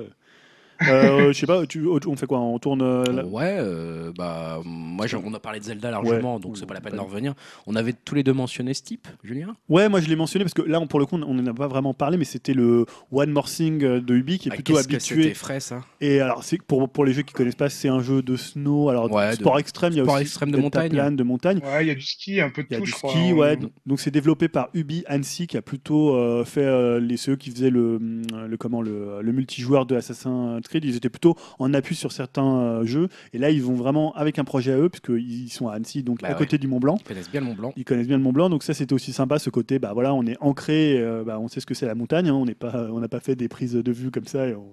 Euh. 0.84 1.06
Euh, 1.06 1.34
je 1.34 1.40
sais 1.40 1.46
pas, 1.48 1.66
tu, 1.66 1.86
on 1.88 2.16
fait 2.16 2.26
quoi? 2.28 2.40
On 2.40 2.60
tourne. 2.60 2.82
euh, 2.82 3.04
la- 3.12 3.26
Ouais, 3.26 3.56
euh, 3.60 4.12
bah 4.18 4.60
moi 4.66 5.06
on 5.26 5.34
a 5.34 5.40
parlé 5.40 5.60
de 5.60 5.66
Zelda 5.66 5.92
largement, 5.92 6.40
donc 6.40 6.58
c'est 6.58 6.66
pas 6.66 6.74
la 6.74 6.82
peine 6.82 6.96
d'en 6.96 7.06
revenir. 7.06 7.34
On 7.68 7.76
avait 7.76 7.94
tous 7.94 8.16
les 8.16 8.24
deux 8.24 8.34
mentionné 8.34 8.74
Steep, 8.74 9.08
Julien? 9.24 9.56
Ouais, 9.70 9.90
moi 9.90 10.00
je 10.02 10.08
l'ai 10.10 10.16
mentionné 10.16 10.46
parce 10.46 10.54
que 10.54 10.62
là, 10.62 10.80
on- 10.80 10.88
pour 10.88 11.00
le 11.00 11.06
coup, 11.06 11.16
on 11.16 11.34
n'en 11.34 11.46
a 11.48 11.54
pas 11.54 11.68
vraiment 11.68 11.94
parlé, 11.94 12.18
mais 12.18 12.26
c'était 12.26 12.54
le 12.54 12.86
One 13.12 13.32
More 13.32 13.46
Thing 13.50 13.84
euh, 13.84 14.02
de 14.02 14.16
Ubi 14.16 14.38
qui 14.40 14.50
est 14.50 14.52
Ah, 14.52 14.56
plutôt 14.56 14.78
habitué. 14.78 15.24
C'était 15.24 15.34
frais 15.34 15.60
ça? 15.60 15.82
Et 16.02 16.20
alors, 16.22 16.44
c'est 16.44 16.62
pour, 16.62 16.88
pour 16.90 17.06
les 17.06 17.14
jeux 17.14 17.24
qui 17.24 17.34
connaissent 17.34 17.56
pas, 17.56 17.70
c'est 17.70 17.90
un 17.90 18.00
jeu 18.02 18.22
de 18.22 18.36
snow, 18.36 18.90
alors 18.90 19.12
Ouais, 19.12 19.32
de- 19.32 19.36
sport 19.36 19.60
extrême, 19.60 19.94
il 19.94 19.98
y 19.98 20.00
a 20.02 20.04
sport 20.04 20.16
aussi 20.16 20.24
extrême 20.24 20.52
de 20.52 20.58
montagne. 20.58 20.90
plane, 20.92 21.16
de 21.16 21.24
montagne. 21.24 21.60
Ouais, 21.64 21.86
il 21.86 21.88
y 21.88 21.92
a 21.92 21.96
du 21.96 22.02
ski, 22.02 22.42
un 22.42 22.50
peu 22.50 22.64
de 22.64 22.68
y 22.72 22.76
a 22.76 22.78
tout, 22.80 22.84
du 22.86 22.92
je 22.92 22.96
crois. 22.96 23.12
ski, 23.12 23.30
hein. 23.30 23.34
ouais. 23.34 23.58
Donc 23.86 24.00
c'est 24.00 24.12
développé 24.12 24.48
par 24.48 24.70
Ubi 24.74 25.04
Annecy 25.08 25.48
qui 25.48 25.58
a 25.58 25.62
plutôt 25.62 26.16
euh, 26.16 26.44
fait 26.46 26.62
euh, 26.66 27.00
les 27.00 27.18
ceux 27.18 27.36
qui 27.36 27.50
faisaient 27.52 27.70
le, 27.70 28.00
le 28.00 28.58
comment 28.58 28.82
le, 28.82 29.22
le 29.22 29.32
multijoueur 29.32 29.86
de 29.86 29.96
Assassin's 29.96 30.65
Creed. 30.68 30.86
Ils 30.86 30.96
étaient 30.96 31.10
plutôt 31.10 31.36
en 31.60 31.74
appui 31.74 31.96
sur 31.96 32.12
certains 32.12 32.56
euh, 32.58 32.86
jeux. 32.86 33.08
Et 33.34 33.38
là, 33.38 33.50
ils 33.52 33.62
vont 33.64 33.76
vraiment 33.76 34.14
avec 34.16 34.40
un 34.40 34.44
projet 34.44 34.72
à 34.74 34.78
eux, 34.78 34.90
puisqu'ils 34.90 35.50
sont 35.50 35.68
à 35.68 35.74
Annecy, 35.76 36.04
donc 36.04 36.22
Bah 36.22 36.28
à 36.30 36.32
ouais. 36.32 36.38
côté 36.38 36.58
du 36.58 36.68
Mont 36.68 36.80
Blanc. 36.80 36.98
Ils 37.00 37.04
connaissent 37.08 37.32
bien 37.32 37.42
le 37.42 37.48
Mont 37.48 37.54
Blanc. 37.56 37.74
Ils 37.76 37.86
connaissent 37.86 38.08
bien 38.08 38.18
le 38.18 38.24
Mont 38.24 38.34
Blanc, 38.34 38.50
donc 38.50 38.64
ça 38.64 38.74
c'était 38.74 38.94
aussi 38.94 39.14
sympa 39.14 39.40
ce 39.40 39.50
côté. 39.50 39.80
Bah 39.80 39.92
voilà, 39.94 40.14
on 40.14 40.24
est 40.26 40.38
ancré, 40.42 40.98
euh, 41.00 41.24
bah, 41.24 41.40
on 41.40 41.48
sait 41.48 41.60
ce 41.60 41.66
que 41.66 41.74
c'est 41.74 41.86
la 41.86 41.96
montagne. 41.96 42.30
hein, 42.30 42.34
on 42.34 42.46
n'est 42.46 42.56
pas, 42.56 42.88
on 42.92 43.00
n'a 43.00 43.08
pas 43.08 43.20
fait 43.20 43.36
des 43.36 43.48
prises 43.48 43.74
de 43.74 43.92
vue 43.92 44.12
comme 44.12 44.26
ça. 44.28 44.48
Et 44.48 44.56
on, 44.56 44.66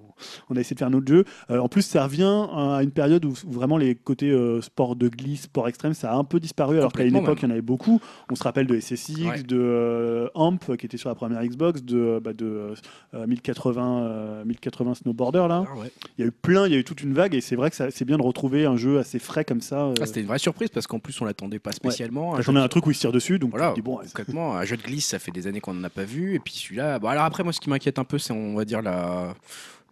on 0.50 0.56
a 0.56 0.60
essayé 0.60 0.74
de 0.74 0.78
faire 0.78 0.90
notre 0.90 1.06
jeu. 1.08 1.24
Euh, 1.50 1.58
en 1.58 1.68
plus, 1.68 1.82
ça 1.82 2.04
revient 2.04 2.46
à 2.54 2.80
une 2.82 2.90
période 2.92 3.24
où, 3.24 3.30
où 3.46 3.50
vraiment 3.52 3.76
les 3.76 3.94
côtés 3.94 4.30
euh, 4.30 4.60
sport 4.60 4.96
de 4.96 5.08
glisse, 5.08 5.42
sport 5.42 5.68
extrême, 5.68 5.94
ça 5.94 6.12
a 6.12 6.16
un 6.16 6.24
peu 6.24 6.38
disparu. 6.40 6.78
Alors 6.78 6.92
qu'à 6.92 7.04
une 7.04 7.16
époque, 7.16 7.38
il 7.42 7.44
y 7.44 7.48
en 7.48 7.50
avait 7.50 7.60
beaucoup. 7.62 8.00
On 8.30 8.34
se 8.34 8.42
rappelle 8.44 8.66
de 8.66 8.78
SSX, 8.78 9.12
Ouais. 9.22 9.42
de 9.42 10.30
Amp 10.34 10.76
qui 10.76 10.86
était 10.86 10.96
sur 10.96 11.08
la 11.08 11.14
première 11.14 11.42
Xbox, 11.44 11.82
de, 11.82 12.20
bah, 12.22 12.32
de 12.32 12.74
euh, 13.14 13.26
1080, 13.26 14.02
euh, 14.02 14.44
1080 14.44 14.94
Snowboarder 14.94 15.46
là. 15.48 15.64
Ah, 15.66 15.78
ouais. 15.78 15.81
Il 16.18 16.20
y 16.22 16.24
a 16.24 16.26
eu 16.28 16.32
plein, 16.32 16.66
il 16.66 16.72
y 16.72 16.76
a 16.76 16.78
eu 16.78 16.84
toute 16.84 17.02
une 17.02 17.12
vague 17.14 17.34
et 17.34 17.40
c'est 17.40 17.56
vrai 17.56 17.70
que 17.70 17.76
c'est 17.90 18.04
bien 18.04 18.16
de 18.16 18.22
retrouver 18.22 18.64
un 18.66 18.76
jeu 18.76 18.98
assez 18.98 19.18
frais 19.18 19.44
comme 19.44 19.60
ça. 19.60 19.84
euh, 19.86 19.94
Ah, 20.00 20.06
c'était 20.06 20.20
une 20.20 20.26
vraie 20.26 20.38
surprise 20.38 20.68
parce 20.70 20.86
qu'en 20.86 20.98
plus 20.98 21.20
on 21.20 21.24
l'attendait 21.24 21.58
pas 21.58 21.72
spécialement. 21.72 22.40
J'en 22.42 22.56
ai 22.56 22.60
un 22.60 22.68
truc 22.68 22.86
où 22.86 22.90
il 22.90 22.94
se 22.94 23.00
tire 23.00 23.12
dessus, 23.12 23.38
donc 23.38 23.50
Voilà, 23.50 23.72
dis, 23.74 23.82
bon, 23.82 23.96
concrètement, 23.98 24.56
un 24.56 24.64
jeu 24.64 24.76
de 24.76 24.82
glisse, 24.82 25.06
ça 25.06 25.18
fait 25.18 25.30
des 25.32 25.46
années 25.46 25.60
qu'on 25.60 25.74
n'en 25.74 25.84
a 25.84 25.90
pas 25.90 26.04
vu. 26.04 26.34
Et 26.34 26.38
puis 26.38 26.54
celui-là, 26.54 26.98
bon, 26.98 27.08
alors 27.08 27.24
après, 27.24 27.42
moi, 27.42 27.52
ce 27.52 27.60
qui 27.60 27.70
m'inquiète 27.70 27.98
un 27.98 28.04
peu, 28.04 28.18
c'est, 28.18 28.32
on 28.32 28.54
va 28.54 28.64
dire, 28.64 28.82
la. 28.82 29.34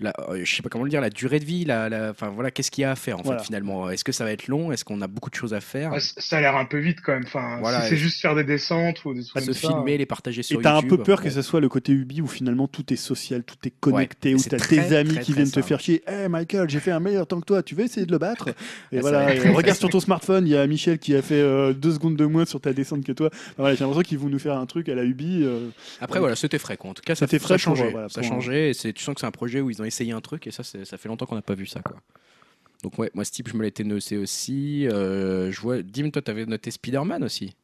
La 0.00 0.12
euh, 0.28 0.40
je 0.44 0.54
sais 0.54 0.62
pas 0.62 0.68
comment 0.68 0.84
le 0.84 0.90
dire, 0.90 1.00
la 1.00 1.10
durée 1.10 1.38
de 1.40 1.44
vie, 1.44 1.64
la, 1.64 1.88
la- 1.88 2.10
enfin 2.10 2.28
voilà, 2.28 2.50
qu'est-ce 2.50 2.70
qu'il 2.70 2.82
y 2.82 2.84
a 2.84 2.90
à 2.92 2.96
faire 2.96 3.18
en 3.18 3.22
Voilà. 3.22 3.40
fait 3.40 3.46
finalement? 3.46 3.90
Est-ce 3.90 4.04
que 4.04 4.12
ça 4.12 4.24
va 4.24 4.32
être 4.32 4.48
long? 4.48 4.72
Est-ce 4.72 4.84
qu'on 4.84 5.00
a 5.02 5.06
beaucoup 5.06 5.30
de 5.30 5.34
choses 5.34 5.54
à 5.54 5.60
faire? 5.60 5.92
Ouais, 5.92 6.00
ça 6.00 6.38
a 6.38 6.40
l'air 6.40 6.56
un 6.56 6.64
peu 6.64 6.78
vite 6.78 6.98
quand 7.04 7.12
même. 7.12 7.24
Enfin, 7.26 7.58
Voilà, 7.60 7.80
si 7.82 7.86
et- 7.86 7.90
c'est 7.90 7.96
juste 7.96 8.20
faire 8.20 8.34
des 8.34 8.44
descentes 8.44 9.04
ou 9.04 9.14
des 9.14 9.24
trucs 9.24 9.42
se 9.42 9.46
comme 9.46 9.54
ça. 9.54 9.68
filmer, 9.68 9.98
les 9.98 10.06
partager 10.06 10.42
sur 10.42 10.58
Et 10.60 10.62
t'as 10.62 10.72
un 10.72 10.74
YouTube. 10.76 10.90
peu 10.90 11.02
peur 11.02 11.22
que 11.22 11.30
ce 11.30 11.42
soit 11.42 11.60
le 11.60 11.68
côté 11.68 11.92
Ubi 11.92 12.20
où 12.20 12.26
finalement 12.26 12.66
tout 12.68 12.92
est 12.92 12.96
social, 12.96 13.42
tout 13.42 13.56
est 13.64 13.72
connecté, 13.80 14.34
Ouais, 14.34 14.40
où 14.40 14.42
t'as 14.48 14.58
tes 14.58 14.96
amis 14.96 15.10
très, 15.14 15.20
qui 15.22 15.32
très 15.32 15.42
viennent 15.42 15.50
te 15.52 15.62
faire 15.62 15.80
chier. 15.80 16.02
Hey 16.06 16.28
Michael, 16.28 16.68
j'ai 16.70 16.80
fait 16.80 16.90
un 16.92 17.00
meilleur 17.00 17.26
temps 17.26 17.40
que 17.40 17.46
toi, 17.46 17.62
tu 17.62 17.74
veux 17.74 17.84
essayer 17.84 18.06
de 18.06 18.12
le 18.12 18.18
battre? 18.18 18.48
Et 18.92 18.98
Ah, 18.98 19.00
voilà, 19.00 19.34
et 19.34 19.48
regarde 19.48 19.78
sur 19.78 19.88
ton 19.90 20.00
smartphone, 20.00 20.46
il 20.46 20.50
y 20.50 20.56
a 20.56 20.66
Michel 20.66 20.98
qui 20.98 21.14
a 21.14 21.22
fait 21.22 21.34
euh, 21.40 21.72
deux 21.72 21.92
secondes 21.92 22.16
de 22.16 22.24
moins 22.26 22.44
sur 22.44 22.60
ta 22.60 22.72
descente 22.72 23.04
que 23.04 23.12
toi. 23.12 23.28
Enfin, 23.32 23.52
voilà, 23.58 23.74
j'ai 23.74 23.80
l'impression 23.84 24.02
qu'ils 24.02 24.18
vont 24.18 24.28
nous 24.28 24.38
faire 24.38 24.56
un 24.56 24.66
truc 24.66 24.88
à 24.88 24.94
la 24.94 25.04
Ubi. 25.04 25.42
euh, 25.44 25.68
Après, 26.00 26.18
voilà, 26.18 26.36
c'était 26.36 26.58
frais 26.58 26.76
quoi. 26.76 26.90
En 26.90 26.94
tout 26.94 27.02
cas, 27.02 27.14
ça, 27.14 27.26
C'était 27.26 27.38
ça 27.38 27.44
frais 27.44 27.54
a 27.54 27.58
changé. 27.58 27.84
euh, 27.94 28.08
ça 28.08 28.20
a 28.20 28.22
changé. 28.22 28.72
Tu 28.74 29.02
sens 29.04 29.14
que 29.14 29.20
c'est 29.20 29.26
un 29.26 29.30
projet 29.30 29.60
où 29.60 29.70
ils 29.70 29.80
ont 29.80 29.84
essayé 29.90 30.12
un 30.12 30.20
truc 30.20 30.46
et 30.46 30.50
ça, 30.50 30.62
ça 30.62 30.96
fait 30.96 31.08
longtemps 31.08 31.26
qu'on 31.26 31.34
n'a 31.34 31.42
pas 31.42 31.54
vu 31.54 31.66
ça 31.66 31.80
quoi. 31.82 31.96
Donc 32.82 32.98
ouais, 32.98 33.10
moi, 33.14 33.24
ce 33.24 33.30
type, 33.30 33.48
je 33.48 33.56
me 33.56 33.62
l'étais 33.62 33.84
noté 33.84 34.16
aussi. 34.16 34.88
Euh, 34.88 35.52
je 35.52 35.60
vois, 35.60 35.82
Dim, 35.82 36.10
toi, 36.10 36.22
t'avais 36.22 36.46
noté 36.46 36.70
Spider-Man 36.70 37.22
aussi. 37.22 37.54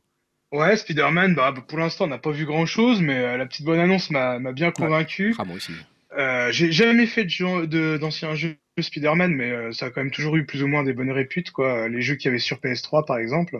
Ouais, 0.53 0.77
Spider-Man, 0.77 1.35
bah, 1.35 1.55
pour 1.67 1.79
l'instant, 1.79 2.05
on 2.05 2.09
n'a 2.09 2.19
pas 2.19 2.31
vu 2.31 2.45
grand-chose, 2.45 3.01
mais 3.01 3.19
euh, 3.19 3.37
la 3.37 3.47
petite 3.47 3.65
bonne 3.65 3.81
annonce 3.81 4.11
m'a 4.11 4.39
bien 4.53 4.71
convaincu. 4.71 5.35
Ah, 5.39 5.45
moi 5.45 5.57
aussi. 5.57 5.73
Euh, 6.17 6.51
J'ai 6.53 6.71
jamais 6.73 7.07
fait 7.07 7.27
d'anciens 7.27 8.35
jeux 8.35 8.57
Spider-Man, 8.79 9.33
mais 9.35 9.73
ça 9.73 9.87
a 9.87 9.91
quand 9.91 10.03
même 10.03 10.11
toujours 10.11 10.37
eu 10.37 10.45
plus 10.45 10.63
ou 10.63 10.67
moins 10.67 10.85
des 10.85 10.93
bonnes 10.93 11.11
réputes, 11.11 11.51
quoi. 11.51 11.89
Les 11.89 12.03
jeux 12.03 12.15
qu'il 12.15 12.27
y 12.27 12.29
avait 12.29 12.39
sur 12.39 12.59
PS3, 12.59 13.07
par 13.07 13.19
exemple. 13.19 13.59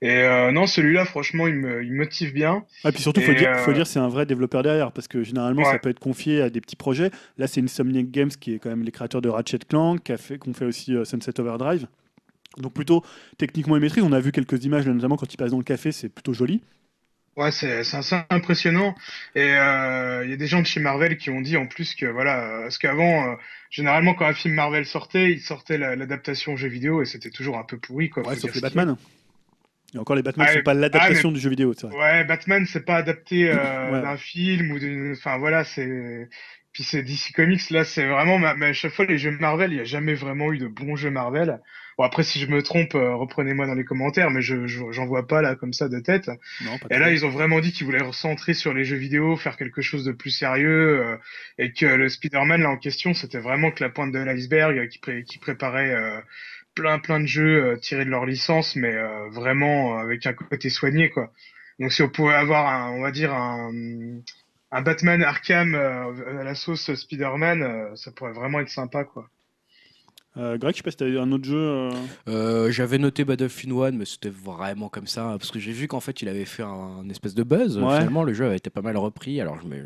Et 0.00 0.10
euh, 0.22 0.52
non, 0.52 0.66
celui-là, 0.66 1.04
franchement, 1.04 1.46
il 1.48 1.54
me, 1.56 1.82
il 1.82 1.92
motive 1.92 2.32
bien. 2.32 2.64
Et 2.84 2.92
puis 2.92 3.02
surtout, 3.02 3.20
faut 3.20 3.32
Et, 3.32 3.34
dire, 3.34 3.56
faut 3.56 3.72
euh, 3.72 3.74
dire, 3.74 3.86
c'est 3.86 3.98
un 3.98 4.08
vrai 4.08 4.26
développeur 4.26 4.62
derrière, 4.62 4.92
parce 4.92 5.08
que 5.08 5.24
généralement, 5.24 5.62
Ouais. 5.62 5.72
ça 5.72 5.78
peut 5.78 5.88
être 5.90 5.98
confié 5.98 6.40
à 6.40 6.50
des 6.50 6.60
petits 6.60 6.76
projets. 6.76 7.10
Là, 7.36 7.46
c'est 7.48 7.60
Insomniac 7.60 8.10
Games 8.10 8.30
qui 8.30 8.54
est 8.54 8.58
quand 8.60 8.70
même 8.70 8.84
les 8.84 8.92
créateurs 8.92 9.20
de 9.22 9.28
Ratchet 9.28 9.58
Clank, 9.68 10.02
qui 10.04 10.16
fait, 10.16 10.38
qu'on 10.38 10.54
fait 10.54 10.64
aussi 10.64 10.94
euh, 10.94 11.04
Sunset 11.04 11.40
Overdrive. 11.40 11.86
Donc 12.58 12.72
plutôt 12.74 13.04
techniquement 13.38 13.76
il 13.76 13.82
maîtrise. 13.82 14.02
On 14.04 14.12
a 14.12 14.20
vu 14.20 14.32
quelques 14.32 14.64
images, 14.64 14.86
là, 14.86 14.92
notamment 14.94 15.16
quand 15.16 15.32
il 15.32 15.36
passe 15.36 15.50
dans 15.52 15.58
le 15.58 15.64
café, 15.64 15.92
c'est 15.92 16.08
plutôt 16.08 16.32
joli. 16.32 16.62
Ouais, 17.36 17.52
c'est 17.52 17.78
assez 17.94 18.16
impressionnant. 18.30 18.96
Et 19.36 19.42
euh, 19.52 20.24
il 20.24 20.30
y 20.30 20.32
a 20.32 20.36
des 20.36 20.48
gens 20.48 20.60
de 20.60 20.66
chez 20.66 20.80
Marvel 20.80 21.16
qui 21.18 21.30
ont 21.30 21.40
dit 21.40 21.56
en 21.56 21.66
plus 21.66 21.94
que 21.94 22.06
voilà, 22.06 22.62
parce 22.62 22.78
qu'avant, 22.78 23.32
euh, 23.32 23.36
généralement 23.70 24.14
quand 24.14 24.26
un 24.26 24.34
film 24.34 24.54
Marvel 24.54 24.84
sortait, 24.86 25.30
il 25.30 25.40
sortait 25.40 25.78
la- 25.78 25.94
l'adaptation 25.94 26.56
jeu 26.56 26.66
vidéo 26.68 27.00
et 27.00 27.04
c'était 27.04 27.30
toujours 27.30 27.56
un 27.58 27.64
peu 27.64 27.78
pourri, 27.78 28.10
quoi. 28.10 28.24
Ouais, 28.26 28.34
faut 28.34 28.40
sauf 28.40 28.54
les. 28.56 28.60
Batman. 28.60 28.96
Et 29.94 29.98
encore, 29.98 30.16
les 30.16 30.22
Batman 30.22 30.46
Ah, 30.48 30.52
ne 30.52 30.58
sont 30.58 30.62
pas 30.64 30.74
l'adaptation 30.74 31.30
ah, 31.30 31.32
du 31.32 31.40
jeu 31.40 31.50
vidéo, 31.50 31.72
c'est 31.72 31.86
vrai. 31.86 31.96
Ouais, 31.96 32.24
Batman, 32.24 32.66
c'est 32.66 32.84
pas 32.84 32.96
adapté 32.96 33.50
euh, 33.50 33.90
Ouais. 33.92 34.02
d'un 34.02 34.16
film 34.16 34.70
ou 34.72 34.78
d'une. 34.78 35.12
Enfin 35.12 35.38
voilà, 35.38 35.64
c'est. 35.64 36.28
Puis 36.72 36.84
c'est 36.84 37.02
DC 37.02 37.32
Comics, 37.34 37.70
là, 37.70 37.84
c'est 37.84 38.06
vraiment. 38.06 38.38
Mais 38.38 38.66
à 38.66 38.72
chaque 38.72 38.92
fois, 38.92 39.06
les 39.06 39.16
jeux 39.18 39.30
Marvel, 39.30 39.72
il 39.72 39.76
n'y 39.76 39.80
a 39.80 39.84
jamais 39.84 40.14
vraiment 40.14 40.52
eu 40.52 40.58
de 40.58 40.66
bons 40.68 40.96
jeux 40.96 41.10
Marvel. 41.10 41.58
Bon, 41.96 42.04
après, 42.04 42.22
si 42.22 42.38
je 42.38 42.46
me 42.46 42.62
trompe, 42.62 42.94
euh, 42.94 43.14
reprenez-moi 43.16 43.66
dans 43.66 43.74
les 43.74 43.84
commentaires, 43.84 44.30
mais 44.30 44.42
je 44.42 44.66
je- 44.68 44.92
j'en 44.92 45.06
vois 45.06 45.26
pas 45.26 45.42
là 45.42 45.56
comme 45.56 45.72
ça 45.72 45.88
de 45.88 45.98
tête. 45.98 46.30
Non, 46.60 46.78
pas 46.78 46.86
Et 46.94 46.98
là, 47.00 47.10
ils 47.10 47.24
ont 47.26 47.30
vraiment 47.30 47.58
dit 47.58 47.72
qu'ils 47.72 47.86
voulaient 47.86 48.02
recentrer 48.02 48.54
sur 48.54 48.72
les 48.74 48.84
jeux 48.84 48.96
vidéo, 48.98 49.36
faire 49.36 49.56
quelque 49.56 49.80
chose 49.82 50.04
de 50.04 50.12
plus 50.12 50.30
sérieux, 50.30 51.00
euh, 51.04 51.16
et 51.58 51.72
que 51.72 51.86
le 51.86 52.08
Spider-Man 52.08 52.62
là 52.62 52.70
en 52.70 52.76
question, 52.76 53.14
c'était 53.14 53.40
vraiment 53.40 53.72
que 53.72 53.82
la 53.82 53.90
pointe 53.90 54.12
de 54.12 54.18
l'iceberg, 54.20 54.86
qui, 54.88 54.98
pré- 55.00 55.24
qui 55.24 55.38
préparait 55.38 55.92
euh, 55.92 56.20
plein 56.78 56.98
plein 57.00 57.20
de 57.20 57.26
jeux 57.26 57.64
euh, 57.64 57.76
tirés 57.76 58.04
de 58.04 58.10
leur 58.10 58.24
licence, 58.24 58.76
mais 58.76 58.94
euh, 58.94 59.28
vraiment 59.30 59.98
euh, 59.98 60.02
avec 60.02 60.26
un 60.26 60.32
côté 60.32 60.70
soigné 60.70 61.10
quoi. 61.10 61.32
Donc 61.80 61.92
si 61.92 62.02
on 62.02 62.08
pouvait 62.08 62.34
avoir 62.34 62.66
un, 62.66 62.90
on 62.92 63.02
va 63.02 63.10
dire 63.10 63.32
un, 63.34 63.70
Batman 64.82 65.22
Arkham 65.22 65.74
à 65.74 66.44
la 66.44 66.54
sauce 66.54 66.94
Spider-Man, 66.94 67.96
ça 67.96 68.10
pourrait 68.12 68.32
vraiment 68.32 68.60
être 68.60 68.68
sympa 68.68 69.04
quoi. 69.04 69.28
Euh, 70.38 70.56
Greg, 70.58 70.72
je 70.74 70.78
sais 70.78 70.82
pas 70.82 70.90
si 70.90 70.96
t'as 70.96 71.06
un 71.06 71.32
autre 71.32 71.44
jeu. 71.44 71.56
euh, 71.58 71.90
Euh, 72.28 72.70
J'avais 72.70 72.98
noté 72.98 73.24
Battlefield 73.24 73.74
1, 73.76 73.90
mais 73.92 74.04
c'était 74.04 74.28
vraiment 74.30 74.88
comme 74.88 75.06
ça, 75.06 75.34
parce 75.38 75.50
que 75.50 75.58
j'ai 75.58 75.72
vu 75.72 75.88
qu'en 75.88 76.00
fait 76.00 76.22
il 76.22 76.28
avait 76.28 76.44
fait 76.44 76.62
un, 76.62 76.68
un 77.02 77.08
espèce 77.08 77.34
de 77.34 77.42
buzz. 77.42 77.76
Ouais. 77.78 77.94
Finalement, 77.96 78.22
le 78.22 78.32
jeu 78.34 78.46
avait 78.46 78.56
été 78.56 78.70
pas 78.70 78.82
mal 78.82 78.96
repris. 78.96 79.40
Alors 79.40 79.58
je, 79.62 79.66
me- 79.66 79.84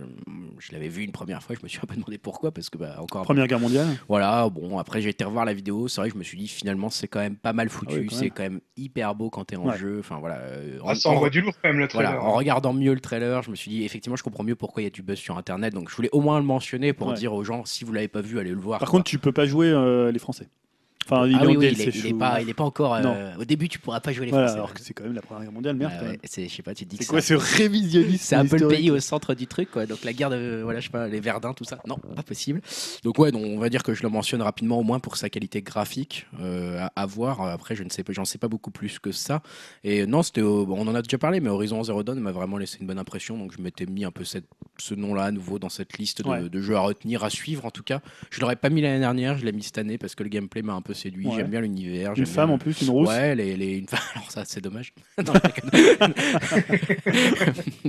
je 0.59 0.73
l'avais 0.73 0.89
vu 0.89 1.03
une 1.05 1.13
première 1.13 1.43
fois, 1.43 1.57
je 1.59 1.63
me 1.63 1.69
suis 1.69 1.79
un 1.83 1.87
peu 1.87 1.95
demandé 1.95 2.19
pourquoi, 2.19 2.51
parce 2.53 2.69
que 2.71 2.77
bah, 2.79 2.97
encore. 3.01 3.23
Première 3.23 3.47
Guerre 3.47 3.61
mondiale. 3.61 3.87
Voilà, 4.09 4.49
bon, 4.51 4.79
après 4.79 5.01
j'ai 5.01 5.09
été 5.11 5.25
revoir 5.25 5.45
la 5.45 5.55
vidéo, 5.55 5.89
c'est 5.89 6.01
vrai 6.01 6.09
que 6.11 6.15
je 6.15 6.19
me 6.19 6.25
suis 6.25 6.37
dit 6.37 6.49
finalement 6.49 6.91
c'est 6.91 7.09
quand 7.09 7.21
même 7.21 7.37
pas 7.37 7.53
mal 7.53 7.69
foutu, 7.69 7.95
Ah 7.97 7.99
oui, 8.01 8.07
quand 8.07 8.17
c'est 8.17 8.23
même. 8.25 8.31
quand 8.33 8.43
même 8.43 8.61
hyper 8.77 9.15
beau 9.15 9.31
quand 9.31 9.45
t'es 9.45 9.57
en 9.57 9.69
Ouais. 9.69 9.79
jeu. 9.79 9.97
Enfin 10.01 10.19
voilà. 10.21 10.37
euh, 10.37 10.79
Ah, 10.85 10.91
en- 10.91 10.95
ça 10.95 11.09
en- 11.09 11.15
envoie 11.15 11.31
du 11.31 11.41
lourd 11.41 11.55
quand 11.63 11.69
même 11.69 11.79
le 11.79 11.89
trailer. 11.89 12.13
voilà, 12.13 12.25
en 12.27 12.33
regardant 12.33 12.73
mieux 12.73 12.93
le 12.95 13.01
trailer, 13.01 13.43
je 13.43 13.51
me 13.51 13.57
suis 13.57 13.71
dit 13.71 13.85
effectivement 13.85 14.17
je 14.17 14.23
comprends 14.23 14.45
mieux 14.45 14.57
pourquoi 14.57 14.83
il 14.83 14.85
y 14.85 14.89
a 14.89 14.91
du 14.91 15.03
buzz 15.03 15.19
sur 15.19 15.39
internet, 15.39 15.73
donc 15.73 15.89
je 15.91 15.97
voulais 15.97 16.11
au 16.13 16.21
moins 16.21 16.39
le 16.39 16.45
mentionner 16.45 16.93
pour 16.93 17.09
Ouais. 17.09 17.15
dire 17.15 17.33
aux 17.33 17.43
gens 17.45 17.65
si 17.65 17.85
vous 17.85 17.93
l'avez 17.93 18.09
pas 18.09 18.21
vu, 18.21 18.39
allez 18.39 18.51
le 18.51 18.57
voir. 18.61 18.79
Par 18.81 18.91
quoi. 18.91 18.99
contre, 18.99 19.11
tu 19.11 19.19
peux 19.19 19.33
pas 19.33 19.47
jouer 19.47 19.69
euh, 19.69 20.13
les 20.13 20.19
Français 20.19 20.42
commencer. 20.43 20.72
Enfin, 21.05 21.27
il 21.27 21.35
ah 21.35 21.43
est 21.43 21.47
oui, 21.47 21.57
en 21.57 21.59
oui, 21.59 21.67
DLC, 21.67 21.83
il, 21.83 21.89
est, 21.89 21.99
il 22.01 22.07
est 22.07 22.15
pas, 22.19 22.41
il 22.41 22.49
est 22.49 22.55
pas 22.55 22.65
encore. 22.65 22.95
euh, 22.95 23.33
au 23.39 23.45
début, 23.45 23.69
tu 23.69 23.79
pourras 23.79 24.01
pas 24.01 24.13
jouer 24.13 24.27
les 24.27 24.31
Voilà, 24.31 24.47
Français. 24.47 24.59
alors 24.59 24.75
que 24.75 24.81
c'est 24.81 24.95
quand 24.95 25.05
même 25.05 25.15
la 25.15 25.23
Première 25.23 25.43
Guerre 25.45 25.53
mondiale, 25.53 25.77
merde. 25.77 25.93
Ah 25.99 26.05
ouais, 26.05 26.21
c'est, 26.25 26.49
je 26.49 26.55
sais 26.55 26.63
pas, 26.63 26.75
tu 26.75 26.85
te 26.85 26.91
dis 26.91 26.97
C'est 26.99 27.07
quoi 27.07 27.21
ce 27.21 27.35
révisionnisme 27.35 28.19
C'est 28.23 28.37
un 28.37 28.47
peu 28.47 28.57
le 28.59 28.69
pays 28.69 28.91
au 28.91 29.01
centre 29.01 29.35
du 29.35 29.47
truc, 29.47 29.71
quoi. 29.71 29.87
Donc 29.87 30.05
la 30.05 30.13
guerre 30.13 30.31
de, 30.31 30.61
voilà, 30.63 30.81
je 30.81 30.87
sais 30.87 30.91
pas, 30.93 31.09
les 31.09 31.21
Verdun, 31.21 31.53
tout 31.55 31.65
ça. 31.65 31.79
Non, 31.87 31.97
pas 31.97 32.23
possible. 32.23 32.61
Donc 33.05 33.19
ouais, 33.19 33.33
donc 33.33 33.43
on 33.45 33.59
va 33.59 33.69
dire 33.69 33.83
que 33.83 33.95
je 33.95 34.03
le 34.03 34.09
mentionne 34.09 34.43
rapidement 34.43 34.79
au 34.79 34.83
moins 34.83 35.01
pour 35.01 35.17
sa 35.17 35.29
qualité 35.29 35.63
graphique 35.63 36.27
euh, 36.41 36.79
à, 36.95 37.03
à 37.03 37.07
voir. 37.07 37.43
Après, 37.43 37.75
je 37.75 37.83
ne 37.83 37.91
sais 37.91 38.03
pas, 38.05 38.13
j'en 38.13 38.25
sais 38.25 38.39
pas 38.39 38.49
beaucoup 38.49 38.71
plus 38.71 38.99
que 38.99 39.13
ça. 39.13 39.43
Et 39.85 40.07
non, 40.07 40.23
c'était, 40.23 40.43
on 40.43 40.71
en 40.87 40.95
a 40.95 41.03
déjà 41.03 41.19
parlé, 41.19 41.41
mais 41.41 41.49
Horizon 41.51 41.83
Zero 41.83 42.03
Dawn 42.03 42.19
m'a 42.21 42.33
vraiment 42.33 42.59
laissé 42.59 42.79
une 42.81 42.87
bonne 42.87 42.99
impression. 42.99 43.37
Donc 43.39 43.53
je 43.57 43.63
m'étais 43.63 43.87
mis 43.87 44.05
un 44.05 44.11
peu 44.11 44.25
cette, 44.25 44.47
ce 44.79 44.95
nom-là 44.95 45.25
à 45.25 45.31
nouveau 45.31 45.59
dans 45.59 45.69
cette 45.69 45.99
liste 45.99 46.23
de, 46.23 46.29
Ouais. 46.29 46.49
de 46.49 46.61
jeux 46.61 46.77
à 46.77 46.81
retenir, 46.81 47.25
à 47.25 47.31
suivre 47.31 47.65
en 47.67 47.71
tout 47.71 47.83
cas. 47.83 48.01
Je 48.31 48.41
l'aurais 48.41 48.57
pas 48.57 48.71
mis 48.71 48.81
l'année 48.81 49.01
dernière, 49.01 49.37
je 49.37 49.45
l'ai 49.45 49.53
mis 49.53 49.63
cette 49.63 49.79
année 49.79 49.99
parce 49.99 50.15
que 50.15 50.23
le 50.23 50.29
gameplay 50.29 50.63
m'a 50.63 50.73
un 50.73 50.81
peu 50.83 50.92
séduit. 50.95 51.27
Ouais. 51.27 51.35
J'aime 51.37 51.49
bien 51.49 51.61
l'univers. 51.61 52.13
Une 52.17 52.27
femme 52.27 52.47
bien- 52.49 52.55
en 52.55 52.59
plus, 52.59 52.81
une 52.83 52.91
rousse. 52.91 53.09
Ouais, 53.09 53.35
les, 53.35 53.57
les- 53.57 53.79
une 53.79 53.89
femme. 53.89 54.01
Alors 54.15 54.31
ça, 54.31 54.45
c'est 54.45 54.61
dommage. 54.61 54.93
Non. 55.25 55.33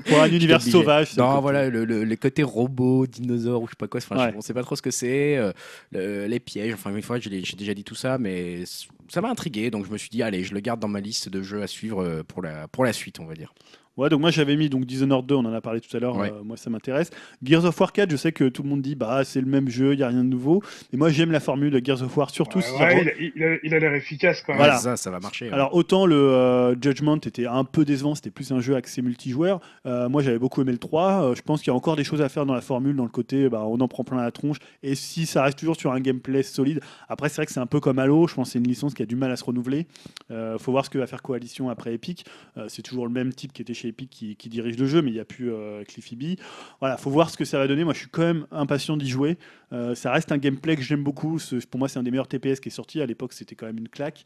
Pour 0.05 0.21
un 0.21 0.27
univers 0.29 0.61
sauvage. 0.61 1.15
Non, 1.17 1.39
voilà, 1.41 1.69
le, 1.69 1.85
le- 1.85 2.03
les 2.03 2.17
côtés 2.17 2.43
robots, 2.43 3.07
dinosaures 3.07 3.61
ou 3.61 3.67
je 3.67 3.71
sais 3.71 3.75
pas 3.77 3.87
quoi. 3.87 3.99
Enfin, 4.03 4.17
Ouais. 4.25 4.31
je- 4.31 4.37
on 4.37 4.41
sait 4.41 4.53
pas 4.53 4.63
trop 4.63 4.75
ce 4.75 4.81
que 4.81 4.91
c'est. 4.91 5.37
euh, 5.37 5.51
le- 5.91 6.27
les 6.27 6.39
pièges. 6.39 6.73
Enfin, 6.73 6.95
une 6.95 7.01
fois, 7.01 7.19
j'ai 7.19 7.29
déjà 7.29 7.73
dit 7.73 7.83
tout 7.83 7.95
ça, 7.95 8.17
mais 8.17 8.63
ça 9.09 9.21
m'a 9.21 9.29
intrigué, 9.29 9.69
donc 9.71 9.85
je 9.85 9.91
me 9.91 9.97
suis 9.97 10.09
dit, 10.09 10.23
allez, 10.23 10.43
je 10.43 10.53
le 10.53 10.59
garde 10.59 10.79
dans 10.79 10.87
ma 10.87 10.99
liste 10.99 11.29
de 11.29 11.41
jeux 11.41 11.61
à 11.61 11.67
suivre 11.67 12.03
euh, 12.03 12.23
pour 12.23 12.41
la, 12.41 12.67
pour 12.67 12.85
la 12.85 12.93
suite, 12.93 13.19
on 13.19 13.25
va 13.25 13.35
dire. 13.35 13.53
Ouais, 13.95 14.09
donc 14.09 14.21
moi 14.21 14.31
j'avais 14.31 14.55
mis 14.55 14.69
donc 14.69 14.85
Dishonored 14.85 15.25
2, 15.27 15.35
on 15.35 15.45
en 15.45 15.53
a 15.53 15.61
parlé 15.61 15.79
tout 15.79 15.95
à 15.95 15.99
l'heure, 15.99 16.15
Ouais. 16.17 16.31
euh, 16.31 16.43
moi 16.43 16.57
ça 16.57 16.69
m'intéresse. 16.71 17.11
Gears 17.43 17.63
of 17.65 17.79
War 17.79 17.91
4, 17.93 18.09
je 18.09 18.15
sais 18.17 18.31
que 18.31 18.49
tout 18.49 18.63
le 18.63 18.69
monde 18.69 18.81
dit 18.81 18.95
bah 18.95 19.23
c'est 19.23 19.39
le 19.39 19.45
même 19.45 19.69
jeu, 19.69 19.93
il 19.93 19.99
y 19.99 20.03
a 20.03 20.07
rien 20.07 20.23
de 20.23 20.29
nouveau. 20.29 20.63
Et 20.91 20.97
moi 20.97 21.09
j'aime 21.09 21.31
la 21.31 21.39
formule 21.39 21.69
de 21.71 21.79
Gears 21.83 22.01
of 22.01 22.17
War, 22.17 22.31
surtout 22.31 22.57
Ouais, 22.57 22.63
si 22.63 22.73
ouais, 22.81 23.01
il, 23.01 23.09
a- 23.09 23.31
il 23.35 23.43
a- 23.43 23.57
il 23.63 23.73
a 23.75 23.79
l'air 23.79 23.93
efficace 23.93 24.41
quand 24.41 24.53
même. 24.53 24.57
Voilà. 24.57 24.77
Ça, 24.77 24.97
ça 24.97 25.11
va 25.11 25.19
marcher. 25.19 25.45
ouais. 25.45 25.53
Alors 25.53 25.75
autant 25.75 26.07
le 26.07 26.15
euh, 26.15 26.75
Judgment 26.81 27.17
était 27.17 27.45
un 27.45 27.63
peu 27.65 27.85
décevant, 27.85 28.15
c'était 28.15 28.31
plus 28.31 28.51
un 28.51 28.59
jeu 28.61 28.75
axé 28.75 29.03
multijoueur. 29.03 29.59
Euh, 29.85 30.09
moi 30.09 30.23
j'avais 30.23 30.39
beaucoup 30.39 30.61
aimé 30.61 30.71
le 30.71 30.79
3. 30.79 31.23
Euh, 31.31 31.35
je 31.35 31.43
pense 31.43 31.61
qu'il 31.61 31.67
y 31.67 31.71
a 31.71 31.75
encore 31.75 31.95
des 31.95 32.03
choses 32.03 32.21
à 32.21 32.29
faire 32.29 32.47
dans 32.47 32.55
la 32.55 32.61
formule, 32.61 32.95
dans 32.95 33.03
le 33.03 33.09
côté 33.09 33.47
bah, 33.47 33.63
on 33.67 33.79
en 33.79 33.87
prend 33.87 34.03
plein 34.03 34.17
la 34.21 34.31
tronche. 34.31 34.57
Et 34.81 34.95
si 34.95 35.27
ça 35.27 35.43
reste 35.43 35.59
toujours 35.59 35.75
sur 35.75 35.91
un 35.91 35.99
gameplay 35.99 36.41
solide, 36.41 36.79
après 37.09 37.29
c'est 37.29 37.35
vrai 37.35 37.45
que 37.45 37.51
c'est 37.51 37.59
un 37.59 37.67
peu 37.67 37.79
comme 37.79 37.99
Halo, 37.99 38.27
je 38.27 38.33
pense 38.33 38.47
que 38.47 38.53
c'est 38.53 38.59
une 38.59 38.67
licence 38.67 38.95
qui 38.95 39.03
a 39.03 39.05
du 39.05 39.15
mal 39.15 39.31
à 39.31 39.35
se 39.35 39.43
renouveler. 39.43 39.85
Euh, 40.31 40.57
faut 40.57 40.71
voir 40.71 40.83
ce 40.83 40.89
que 40.89 40.97
va 40.97 41.05
faire 41.05 41.21
Coalition 41.21 41.69
après 41.69 41.93
Epic. 41.93 42.25
Euh, 42.57 42.65
c'est 42.69 42.81
toujours 42.81 43.05
le 43.05 43.11
même 43.13 43.31
type 43.33 43.53
qui 43.53 43.61
était 43.61 43.73
chez 43.75 43.82
Qui, 43.91 44.35
dirige 44.49 44.77
le 44.77 44.85
jeu, 44.85 45.01
mais 45.01 45.09
il 45.09 45.13
n'y 45.13 45.19
a 45.19 45.25
plus 45.25 45.51
euh, 45.51 45.83
Cliffy 45.83 46.15
B. 46.15 46.39
Voilà, 46.79 46.97
faut 46.97 47.09
voir 47.09 47.29
ce 47.29 47.37
que 47.37 47.45
ça 47.45 47.57
va 47.57 47.67
donner. 47.67 47.83
Moi 47.83 47.93
je 47.93 47.99
suis 47.99 48.09
quand 48.09 48.21
même 48.21 48.45
impatient 48.51 48.97
d'y 48.97 49.09
jouer. 49.09 49.37
Euh, 49.71 49.95
ça 49.95 50.11
reste 50.11 50.31
un 50.31 50.37
gameplay 50.37 50.75
que 50.75 50.81
j'aime 50.81 51.03
beaucoup. 51.03 51.37
Pour 51.69 51.79
moi 51.79 51.89
c'est 51.89 51.99
un 51.99 52.03
des 52.03 52.11
meilleurs 52.11 52.27
TPS 52.27 52.59
qui 52.59 52.69
est 52.69 52.71
sorti. 52.71 53.01
À 53.01 53.05
l'époque 53.05 53.33
c'était 53.33 53.55
quand 53.55 53.65
même 53.65 53.77
une 53.77 53.89
claque. 53.89 54.23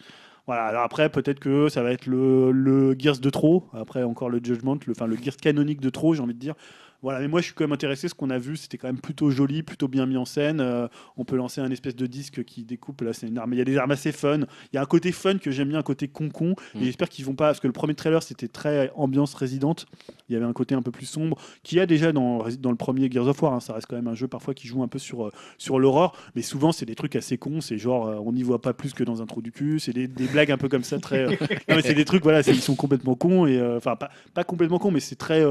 Voilà, 0.48 0.64
alors 0.64 0.84
après, 0.84 1.10
peut-être 1.10 1.40
que 1.40 1.68
ça 1.68 1.84
va 1.84 1.92
être 1.92 2.06
le, 2.06 2.52
le 2.52 2.96
Gears 2.98 3.18
de 3.18 3.30
trop. 3.30 3.66
Après, 3.74 4.04
encore 4.04 4.30
le 4.30 4.40
Judgment, 4.42 4.78
le, 4.86 4.92
enfin, 4.92 5.06
le 5.06 5.18
Gears 5.18 5.36
canonique 5.36 5.82
de 5.82 5.90
trop, 5.90 6.14
j'ai 6.14 6.22
envie 6.22 6.34
de 6.34 6.40
dire. 6.40 6.56
Voilà, 7.04 7.20
mais 7.20 7.28
moi, 7.28 7.42
je 7.42 7.46
suis 7.46 7.54
quand 7.54 7.64
même 7.64 7.74
intéressé. 7.74 8.08
Ce 8.08 8.16
qu'on 8.16 8.30
a 8.32 8.40
vu, 8.40 8.58
c'était 8.58 8.78
quand 8.78 8.88
même 8.88 9.00
plutôt 9.00 9.30
joli, 9.30 9.62
plutôt 9.62 9.88
bien 9.88 10.06
mis 10.08 10.18
en 10.18 10.26
scène. 10.26 10.60
Euh, 10.62 10.88
on 11.16 11.26
peut 11.26 11.36
lancer 11.36 11.62
un 11.62 11.70
espèce 11.70 11.96
de 11.96 12.08
disque 12.08 12.44
qui 12.44 12.64
découpe. 12.64 13.02
Là, 13.02 13.14
c'est 13.14 13.28
une 13.28 13.38
arme. 13.38 13.54
Il 13.54 13.58
y 13.60 13.62
a 13.62 13.66
des 13.66 13.78
armes 13.78 13.92
assez 13.92 14.12
fun. 14.12 14.40
Il 14.40 14.76
y 14.76 14.78
a 14.78 14.82
un 14.82 14.86
côté 14.86 15.12
fun 15.12 15.38
que 15.38 15.52
j'aime 15.52 15.70
bien, 15.70 15.80
un 15.80 15.84
côté 15.84 16.08
con-con. 16.08 16.56
Mm. 16.74 16.80
Et 16.82 16.86
j'espère 16.86 17.08
qu'ils 17.10 17.24
vont 17.26 17.36
pas. 17.36 17.46
Parce 17.48 17.60
que 17.60 17.68
le 17.68 17.74
premier 17.74 17.94
trailer, 17.94 18.24
c'était 18.24 18.48
très 18.48 18.92
ambiance 18.96 19.36
résidente. 19.36 19.86
Il 20.28 20.34
y 20.34 20.36
avait 20.36 20.46
un 20.46 20.54
côté 20.54 20.74
un 20.74 20.82
peu 20.82 20.92
plus 20.92 21.06
sombre, 21.06 21.38
qui 21.64 21.80
a 21.80 21.86
déjà 21.86 22.12
dans, 22.12 22.40
dans 22.60 22.72
le 22.72 22.76
premier 22.76 23.10
Gears 23.12 23.28
of 23.28 23.42
War. 23.44 23.54
hein. 23.54 23.60
Ça 23.60 23.74
reste 23.74 23.88
quand 23.88 23.96
même 23.96 24.08
un 24.08 24.16
jeu 24.16 24.28
parfois 24.28 24.54
qui 24.56 24.68
joue 24.68 24.82
un 24.82 24.88
peu 24.88 25.00
sur, 25.00 25.28
euh, 25.28 25.32
sur 25.60 25.80
l'horreur. 25.80 26.14
Mais 26.36 26.42
souvent, 26.42 26.72
c'est 26.72 26.86
des 26.86 26.96
trucs 26.96 27.16
assez 27.16 27.38
cons. 27.38 27.62
C'est 27.62 27.78
genre, 27.78 28.08
euh, 28.08 28.16
on 28.26 28.34
n'y 28.34 28.44
voit 28.44 28.62
pas 28.62 28.74
plus 28.74 28.94
que 28.94 29.04
dans 29.04 29.22
un 29.22 29.26
trou 29.28 29.42
du 29.44 29.52
cul. 29.52 29.80
C'est 29.80 29.94
des, 29.94 30.08
des 30.08 30.26
blagues 30.26 30.52
un 30.52 30.58
peu 30.58 30.68
comme 30.68 30.84
ça, 30.84 30.98
très. 30.98 31.26
non, 31.70 31.76
mais 31.76 31.82
c'est 31.84 31.94
des 31.94 32.06
trucs, 32.06 32.24
voilà, 32.24 32.42
ils 32.42 32.60
sont 32.60 32.76
complètement 32.76 33.16
cons. 33.16 33.46
et 33.46 33.62
Enfin, 33.78 33.96
pas, 33.96 34.10
pas 34.34 34.44
complètement 34.44 34.80
cons, 34.80 34.92
mais 34.92 35.00
c'est 35.00 35.16
très. 35.16 35.44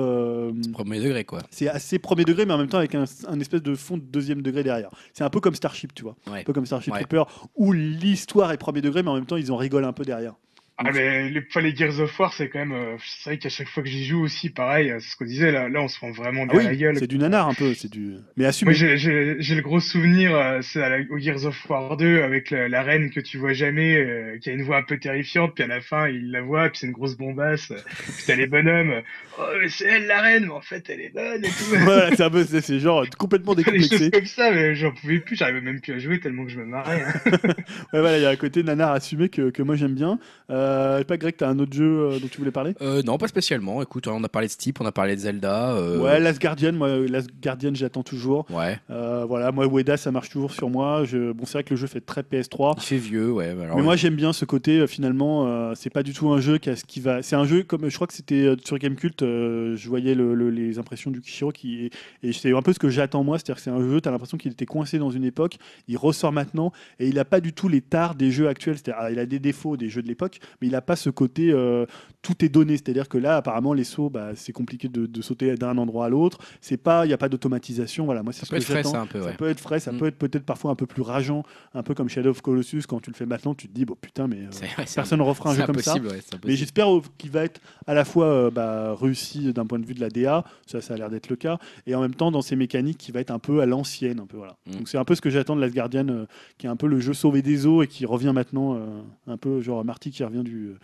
Premier 0.72 1.00
degré, 1.00 1.24
quoi. 1.24 1.35
C'est 1.50 1.68
assez 1.68 1.98
premier 1.98 2.24
degré, 2.24 2.46
mais 2.46 2.52
en 2.54 2.58
même 2.58 2.68
temps 2.68 2.78
avec 2.78 2.94
un, 2.94 3.04
un 3.28 3.40
espèce 3.40 3.62
de 3.62 3.74
fond 3.74 3.96
de 3.96 4.02
deuxième 4.02 4.42
degré 4.42 4.62
derrière. 4.62 4.90
C'est 5.12 5.24
un 5.24 5.30
peu 5.30 5.40
comme 5.40 5.54
Starship, 5.54 5.94
tu 5.94 6.02
vois. 6.02 6.16
Ouais. 6.30 6.40
Un 6.40 6.44
peu 6.44 6.52
comme 6.52 6.66
Starship 6.66 6.92
Ouais. 6.92 7.00
Trooper, 7.00 7.24
où 7.56 7.72
l'histoire 7.72 8.52
est 8.52 8.56
premier 8.58 8.80
degré, 8.80 9.02
mais 9.02 9.10
en 9.10 9.14
même 9.14 9.26
temps, 9.26 9.36
ils 9.36 9.50
en 9.52 9.56
rigolent 9.56 9.86
un 9.86 9.92
peu 9.92 10.04
derrière. 10.04 10.34
Ah, 10.78 10.92
mais 10.92 11.30
les, 11.30 11.40
les 11.62 11.74
Gears 11.76 12.00
of 12.00 12.18
War, 12.20 12.32
c'est 12.34 12.50
quand 12.50 12.58
même. 12.58 12.72
euh, 12.72 12.96
c'est 12.98 13.30
vrai 13.30 13.38
qu'à 13.38 13.48
chaque 13.48 13.68
fois 13.68 13.82
que 13.82 13.88
j'y 13.88 14.04
joue 14.04 14.20
aussi, 14.22 14.50
pareil, 14.50 14.90
euh, 14.90 14.98
c'est 15.00 15.08
ce 15.10 15.16
qu'on 15.16 15.24
disait, 15.24 15.50
là, 15.50 15.70
là, 15.70 15.80
on 15.80 15.88
se 15.88 15.96
prend 15.96 16.10
vraiment 16.10 16.42
Ah 16.42 16.52
bien 16.52 16.58
oui, 16.58 16.64
la 16.64 16.76
gueule. 16.76 16.94
c'est 16.98 17.06
du 17.06 17.16
nanar 17.18 17.48
un 17.48 17.54
peu, 17.54 17.72
c'est 17.74 17.90
du. 17.90 18.16
Mais 18.36 18.44
assumé. 18.44 18.72
Moi, 18.72 18.96
j'ai- 18.96 19.54
le 19.54 19.62
gros 19.62 19.80
souvenir, 19.80 20.36
euh, 20.36 20.60
c'est 20.60 21.06
au 21.08 21.18
Gears 21.18 21.46
of 21.46 21.70
War 21.70 21.96
2, 21.96 22.22
avec 22.22 22.50
la, 22.50 22.68
la 22.68 22.82
reine 22.82 23.10
que 23.10 23.20
tu 23.20 23.38
vois 23.38 23.54
jamais, 23.54 23.96
euh, 23.96 24.38
qui 24.38 24.50
a 24.50 24.52
une 24.52 24.62
voix 24.64 24.76
un 24.76 24.82
peu 24.82 24.98
terrifiante, 24.98 25.54
puis 25.54 25.64
à 25.64 25.66
la 25.66 25.80
fin, 25.80 26.08
il 26.08 26.30
la 26.30 26.42
voit, 26.42 26.68
puis 26.68 26.80
c'est 26.80 26.86
une 26.86 26.92
grosse 26.92 27.16
bombasse, 27.16 27.68
puis 28.16 28.24
t'as 28.26 28.34
les 28.34 28.46
bonhommes, 28.46 29.02
oh, 29.38 29.42
mais 29.60 29.68
c'est 29.70 29.86
elle 29.86 30.06
la 30.06 30.20
reine, 30.20 30.44
mais 30.44 30.52
en 30.52 30.60
fait, 30.60 30.88
elle 30.90 31.00
est 31.00 31.08
bonne 31.14 31.42
et 31.44 31.48
tout. 31.48 31.64
voilà, 31.84 32.12
c'est 32.12 32.22
un 32.22 32.30
peu, 32.30 32.44
c'est 32.44 32.78
genre 32.80 33.06
complètement 33.18 33.54
des 33.54 33.62
choses 33.64 33.74
décomplexé. 33.88 34.10
comme 34.10 34.26
ça, 34.26 34.50
mais 34.50 34.74
j'en 34.74 34.92
pouvais 34.92 35.20
plus, 35.20 35.36
j'arrivais 35.36 35.60
même 35.62 35.80
plus 35.80 35.94
à 35.94 35.98
jouer 35.98 36.20
tellement 36.20 36.44
que 36.44 36.50
je 36.50 36.58
me 36.58 36.66
marrais. 36.66 37.02
hein. 37.02 37.12
Ouais, 37.92 38.00
voilà, 38.00 38.18
il 38.18 38.22
y 38.22 38.26
a 38.26 38.30
un 38.30 38.36
côté 38.36 38.62
nanar 38.62 38.92
assumé 38.92 39.28
que, 39.28 39.50
que 39.50 39.62
moi 39.62 39.76
j'aime 39.76 39.94
bien. 39.94 40.18
Euh, 40.50 40.65
pas 41.06 41.16
Greg, 41.16 41.34
t'as 41.36 41.48
un 41.48 41.58
autre 41.58 41.72
jeu 41.74 41.84
euh, 42.12 42.18
dont 42.18 42.28
tu 42.30 42.38
voulais 42.38 42.50
parler 42.50 42.74
Euh, 42.82 43.02
non, 43.02 43.18
pas 43.18 43.28
spécialement. 43.28 43.82
Écoute, 43.82 44.06
on 44.08 44.22
a 44.24 44.28
parlé 44.28 44.48
de 44.48 44.52
Steep, 44.52 44.80
on 44.80 44.86
a 44.86 44.92
parlé 44.92 45.14
de 45.16 45.20
Zelda. 45.20 45.72
euh, 45.76 45.98
Ouais, 46.00 46.20
Last 46.20 46.40
Guardian, 46.40 46.72
moi, 46.72 46.96
Last 46.98 47.28
Guardian, 47.42 47.72
j'attends 47.74 48.02
toujours. 48.02 48.46
Ouais. 48.50 48.78
Euh, 48.90 49.24
voilà, 49.26 49.52
moi, 49.52 49.66
Ueda, 49.66 49.96
ça 49.96 50.10
marche 50.12 50.30
toujours 50.30 50.52
sur 50.52 50.70
moi. 50.70 51.04
Je... 51.04 51.32
Bon, 51.32 51.44
c'est 51.46 51.54
vrai 51.54 51.64
que 51.64 51.70
le 51.70 51.76
jeu 51.76 51.86
fait 51.86 52.00
très 52.00 52.22
PS3. 52.22 52.74
Il 52.78 52.82
fait 52.82 52.96
vieux, 52.98 53.32
ouais. 53.32 53.48
alors, 53.50 53.76
mais 53.76 53.82
moi 53.82 53.96
j'aime 53.96 54.14
bien 54.16 54.32
ce 54.32 54.44
côté 54.44 54.78
euh, 54.80 54.86
finalement 54.86 55.46
euh, 55.46 55.72
c'est 55.74 55.90
pas 55.90 56.02
du 56.02 56.12
tout 56.12 56.28
un 56.30 56.40
jeu 56.40 56.58
qui, 56.58 56.70
a 56.70 56.76
ce 56.76 56.84
qui 56.84 57.00
va 57.00 57.22
c'est 57.22 57.36
un 57.36 57.44
jeu 57.44 57.62
comme 57.62 57.88
je 57.88 57.94
crois 57.94 58.06
que 58.06 58.12
c'était 58.12 58.42
euh, 58.46 58.56
sur 58.64 58.78
Gamecult 58.78 59.22
euh, 59.22 59.76
je 59.76 59.88
voyais 59.88 60.14
le- 60.14 60.34
le- 60.34 60.50
les 60.50 60.78
impressions 60.78 61.10
du 61.10 61.20
Kishiro 61.20 61.50
qui 61.52 61.90
et 62.22 62.32
c'est 62.32 62.52
un 62.54 62.62
peu 62.62 62.72
ce 62.72 62.78
que 62.78 62.88
j'attends 62.88 63.24
moi 63.24 63.38
c'est-à-dire 63.38 63.56
que 63.56 63.60
c'est 63.62 63.70
un 63.70 63.80
jeu 63.80 64.00
tu 64.00 64.08
as 64.08 64.12
l'impression 64.12 64.36
qu'il 64.38 64.52
était 64.52 64.66
coincé 64.66 64.98
dans 64.98 65.10
une 65.10 65.24
époque 65.24 65.56
il 65.88 65.96
ressort 65.96 66.32
maintenant 66.32 66.72
et 66.98 67.08
il 67.08 67.18
a 67.18 67.24
pas 67.24 67.40
du 67.40 67.52
tout 67.52 67.68
les 67.68 67.80
tares 67.80 68.14
des 68.14 68.30
jeux 68.30 68.48
actuels 68.48 68.76
c'est-à-dire 68.76 69.00
ah, 69.04 69.10
il 69.10 69.18
a 69.18 69.26
des 69.26 69.38
défauts 69.38 69.76
des 69.76 69.88
jeux 69.88 70.02
de 70.02 70.08
l'époque 70.08 70.38
mais 70.60 70.68
il 70.68 70.74
a 70.74 70.80
pas 70.82 70.96
ce 70.96 71.10
côté 71.10 71.50
euh, 71.52 71.86
tout 72.22 72.44
est 72.44 72.48
donné 72.48 72.72
c'est-à-dire 72.76 73.08
que 73.08 73.18
là 73.18 73.36
apparemment 73.36 73.72
les 73.72 73.84
sauts 73.84 74.10
bah, 74.10 74.30
c'est 74.34 74.52
compliqué 74.52 74.88
de, 74.88 75.06
de 75.06 75.22
sauter 75.22 75.54
d'un 75.56 75.78
endroit 75.78 76.06
à 76.06 76.08
l'autre 76.08 76.38
c'est 76.60 76.76
pas 76.76 77.06
il 77.06 77.10
y 77.10 77.14
a 77.14 77.18
pas 77.18 77.28
d'automatisation 77.28 78.04
voilà 78.04 78.22
moi 78.22 78.32
c'est 78.32 78.40
ça 78.40 78.46
ce 78.46 78.50
peut 78.50 78.56
que 78.58 78.62
être 78.62 78.68
frais, 78.70 78.82
ça, 78.84 79.00
un 79.00 79.06
peu, 79.06 79.20
ça 79.20 79.26
ouais. 79.26 79.34
peut 79.36 79.48
être 79.48 79.60
frais, 79.60 79.80
ça 79.80 79.92
Mm. 79.92 79.98
peut 79.98 80.06
être 80.06 80.18
peut-être 80.18 80.44
parfois 80.44 80.70
un 80.72 80.74
peu 80.74 80.86
plus 80.86 81.02
rageant, 81.02 81.42
un 81.74 81.82
peu 81.82 81.94
comme 81.94 82.08
Shadow 82.08 82.30
of 82.30 82.42
Colossus. 82.42 82.82
Quand 82.88 83.00
tu 83.00 83.10
le 83.10 83.16
fais 83.16 83.24
maintenant, 83.26 83.54
tu 83.54 83.68
te 83.68 83.72
dis, 83.72 83.84
bon 83.84 83.96
putain, 84.00 84.26
mais 84.26 84.36
euh, 84.40 84.84
personne 84.94 85.18
ne 85.20 85.24
refera 85.24 85.50
un 85.50 85.54
jeu 85.54 85.64
comme 85.64 85.78
ça. 85.78 85.94
ouais, 85.94 86.20
Mais 86.44 86.56
j'espère 86.56 86.94
euh, 86.94 87.00
qu'il 87.18 87.30
va 87.30 87.44
être 87.44 87.60
à 87.86 87.94
la 87.94 88.04
fois 88.04 88.26
euh, 88.26 88.50
bah, 88.50 88.94
réussi 88.94 89.52
d'un 89.52 89.64
point 89.66 89.78
de 89.78 89.86
vue 89.86 89.94
de 89.94 90.00
la 90.00 90.08
DA, 90.10 90.44
ça, 90.66 90.80
ça 90.80 90.94
a 90.94 90.96
l'air 90.96 91.08
d'être 91.10 91.28
le 91.30 91.36
cas, 91.36 91.58
et 91.86 91.94
en 91.94 92.00
même 92.00 92.14
temps 92.14 92.30
dans 92.30 92.42
ses 92.42 92.56
mécaniques 92.56 92.98
qui 92.98 93.12
va 93.12 93.20
être 93.20 93.30
un 93.30 93.38
peu 93.38 93.60
à 93.60 93.66
l'ancienne, 93.66 94.20
un 94.20 94.26
peu 94.26 94.36
voilà. 94.36 94.56
Mm. 94.66 94.72
Donc 94.72 94.88
c'est 94.88 94.98
un 94.98 95.04
peu 95.04 95.14
ce 95.14 95.20
que 95.20 95.30
j'attends 95.30 95.56
de 95.56 95.60
Last 95.60 95.74
Guardian, 95.74 96.08
euh, 96.08 96.26
qui 96.58 96.66
est 96.66 96.70
un 96.70 96.76
peu 96.76 96.86
le 96.88 97.00
jeu 97.00 97.14
sauvé 97.14 97.42
des 97.42 97.66
eaux 97.66 97.82
et 97.82 97.86
qui 97.86 98.04
revient 98.06 98.32
maintenant, 98.34 98.78
un 99.26 99.36
peu 99.36 99.60
genre 99.60 99.84
Marty 99.84 100.10
qui 100.10 100.24
revient 100.24 100.42
du, 100.46 100.76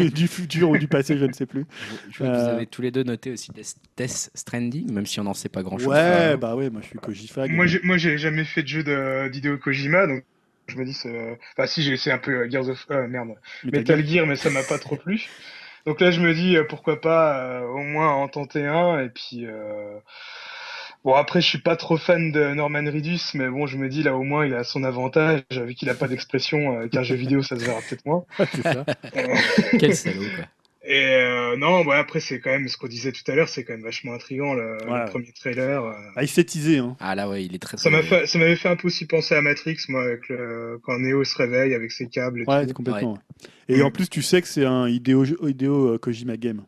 euh, 0.00 0.08
du 0.10 0.28
futur 0.28 0.70
ou 0.70 0.76
du 0.76 0.88
passé, 0.88 1.16
je 1.16 1.24
ne 1.24 1.32
sais 1.32 1.46
plus. 1.46 1.64
Je 2.10 2.18
vois 2.18 2.28
que 2.28 2.38
vous 2.38 2.48
euh, 2.48 2.56
avez 2.56 2.66
tous 2.66 2.82
les 2.82 2.90
deux 2.90 3.02
noté 3.02 3.30
aussi 3.30 3.50
Death 3.96 4.30
Stranding, 4.34 4.92
même 4.92 5.06
si 5.06 5.20
on 5.20 5.24
n'en 5.24 5.34
sait 5.34 5.48
pas 5.48 5.62
grand-chose. 5.62 5.88
Ouais, 5.88 6.36
bah 6.36 6.56
ouais, 6.56 6.70
moi 6.70 6.80
je 6.82 6.88
suis 6.88 6.98
Koji 6.98 7.28
Fag. 7.28 7.52
moi, 7.52 7.66
j'ai- 7.66 7.80
moi, 7.82 7.96
j'ai 7.96 8.18
jamais 8.18 8.44
fait 8.44 8.62
de 8.62 8.68
jeu 8.68 8.82
de- 8.82 9.28
d'Hideo 9.28 9.58
Kojima, 9.58 10.06
donc 10.06 10.24
je 10.68 10.76
me 10.76 10.84
dis, 10.84 10.92
c'est- 10.94 11.38
enfin, 11.56 11.66
si, 11.66 11.82
j'ai 11.82 11.92
essayé 11.92 12.12
un 12.14 12.18
peu 12.18 12.32
euh, 12.32 12.50
Gears 12.50 12.68
of. 12.68 12.86
euh, 12.90 13.08
merde. 13.08 13.30
Metal 13.64 14.06
Gear, 14.06 14.26
mais 14.26 14.36
ça 14.36 14.50
m'a 14.50 14.62
pas 14.62 14.78
trop 14.78 14.96
plu. 14.96 15.20
Donc 15.86 16.00
là, 16.00 16.10
je 16.10 16.20
me 16.20 16.34
dis, 16.34 16.56
pourquoi 16.68 17.00
pas 17.00 17.38
euh, 17.42 17.66
au 17.66 17.78
moins 17.82 18.12
en 18.12 18.28
tenter 18.28 18.66
un. 18.66 19.00
Et 19.00 19.08
puis, 19.08 19.46
euh, 19.46 19.98
bon, 21.04 21.14
après, 21.14 21.40
je 21.40 21.46
suis 21.46 21.58
pas 21.60 21.76
trop 21.76 21.96
fan 21.96 22.32
de 22.32 22.54
Norman 22.54 22.84
Reedus, 22.84 23.20
mais 23.34 23.48
bon, 23.48 23.66
je 23.66 23.76
me 23.76 23.88
dis, 23.88 24.02
là, 24.02 24.14
au 24.16 24.22
moins, 24.22 24.46
il 24.46 24.54
a 24.54 24.64
son 24.64 24.84
avantage, 24.84 25.42
vu 25.50 25.74
qu'il 25.74 25.88
a 25.90 25.94
pas 25.94 26.08
d'expression, 26.08 26.80
euh, 26.80 26.88
qu'un 26.88 27.02
jeu 27.02 27.14
vidéo, 27.16 27.42
ça 27.42 27.58
se 27.58 27.64
verra 27.64 27.80
peut-être 27.88 28.04
moins. 28.06 28.24
c'est 28.38 28.62
ça. 28.62 28.84
Quel 29.78 29.94
salaud, 29.94 30.24
quoi. 30.36 30.44
Et 30.82 31.04
euh, 31.04 31.56
non, 31.58 31.84
bah, 31.84 31.98
après, 31.98 32.20
c'est 32.20 32.40
quand 32.40 32.50
même 32.50 32.66
ce 32.66 32.76
qu'on 32.78 32.88
disait 32.88 33.12
tout 33.12 33.22
à 33.30 33.34
l'heure, 33.34 33.48
c'est 33.50 33.64
quand 33.64 33.74
même 33.74 33.82
vachement 33.82 34.14
intriguant, 34.14 34.54
le, 34.54 34.78
premier 35.10 35.30
trailer. 35.32 35.84
euh. 35.84 35.92
Ah, 36.16 36.22
il 36.22 36.28
s'est 36.28 36.42
teasé, 36.42 36.78
hein. 36.78 36.96
Ah 37.00 37.14
là, 37.14 37.28
ouais, 37.28 37.44
il 37.44 37.54
est 37.54 37.58
très 37.58 37.76
Ça 37.76 37.90
fait, 38.02 38.34
m'avait 38.38 38.56
fait 38.56 38.68
un 38.70 38.76
peu 38.76 38.86
aussi 38.88 39.04
penser 39.06 39.34
à 39.34 39.42
Matrix, 39.42 39.76
moi, 39.90 40.02
avec 40.02 40.28
le, 40.30 40.80
quand 40.82 40.98
Neo 40.98 41.22
se 41.24 41.36
réveille 41.36 41.74
avec 41.74 41.92
ses 41.92 42.08
câbles 42.08 42.40
et 42.40 42.44
Ouais, 42.46 42.66
tout. 42.66 42.72
complètement. 42.72 43.12
ouais. 43.12 43.18
Et 43.76 43.82
en 43.82 43.90
plus, 43.90 44.08
tu 44.08 44.22
sais 44.22 44.40
que 44.40 44.48
c'est 44.48 44.64
un 44.64 44.88
idéo, 44.88 45.24
idéo 45.46 45.94
euh, 45.94 45.98
Kojima 45.98 46.36
game. 46.38 46.62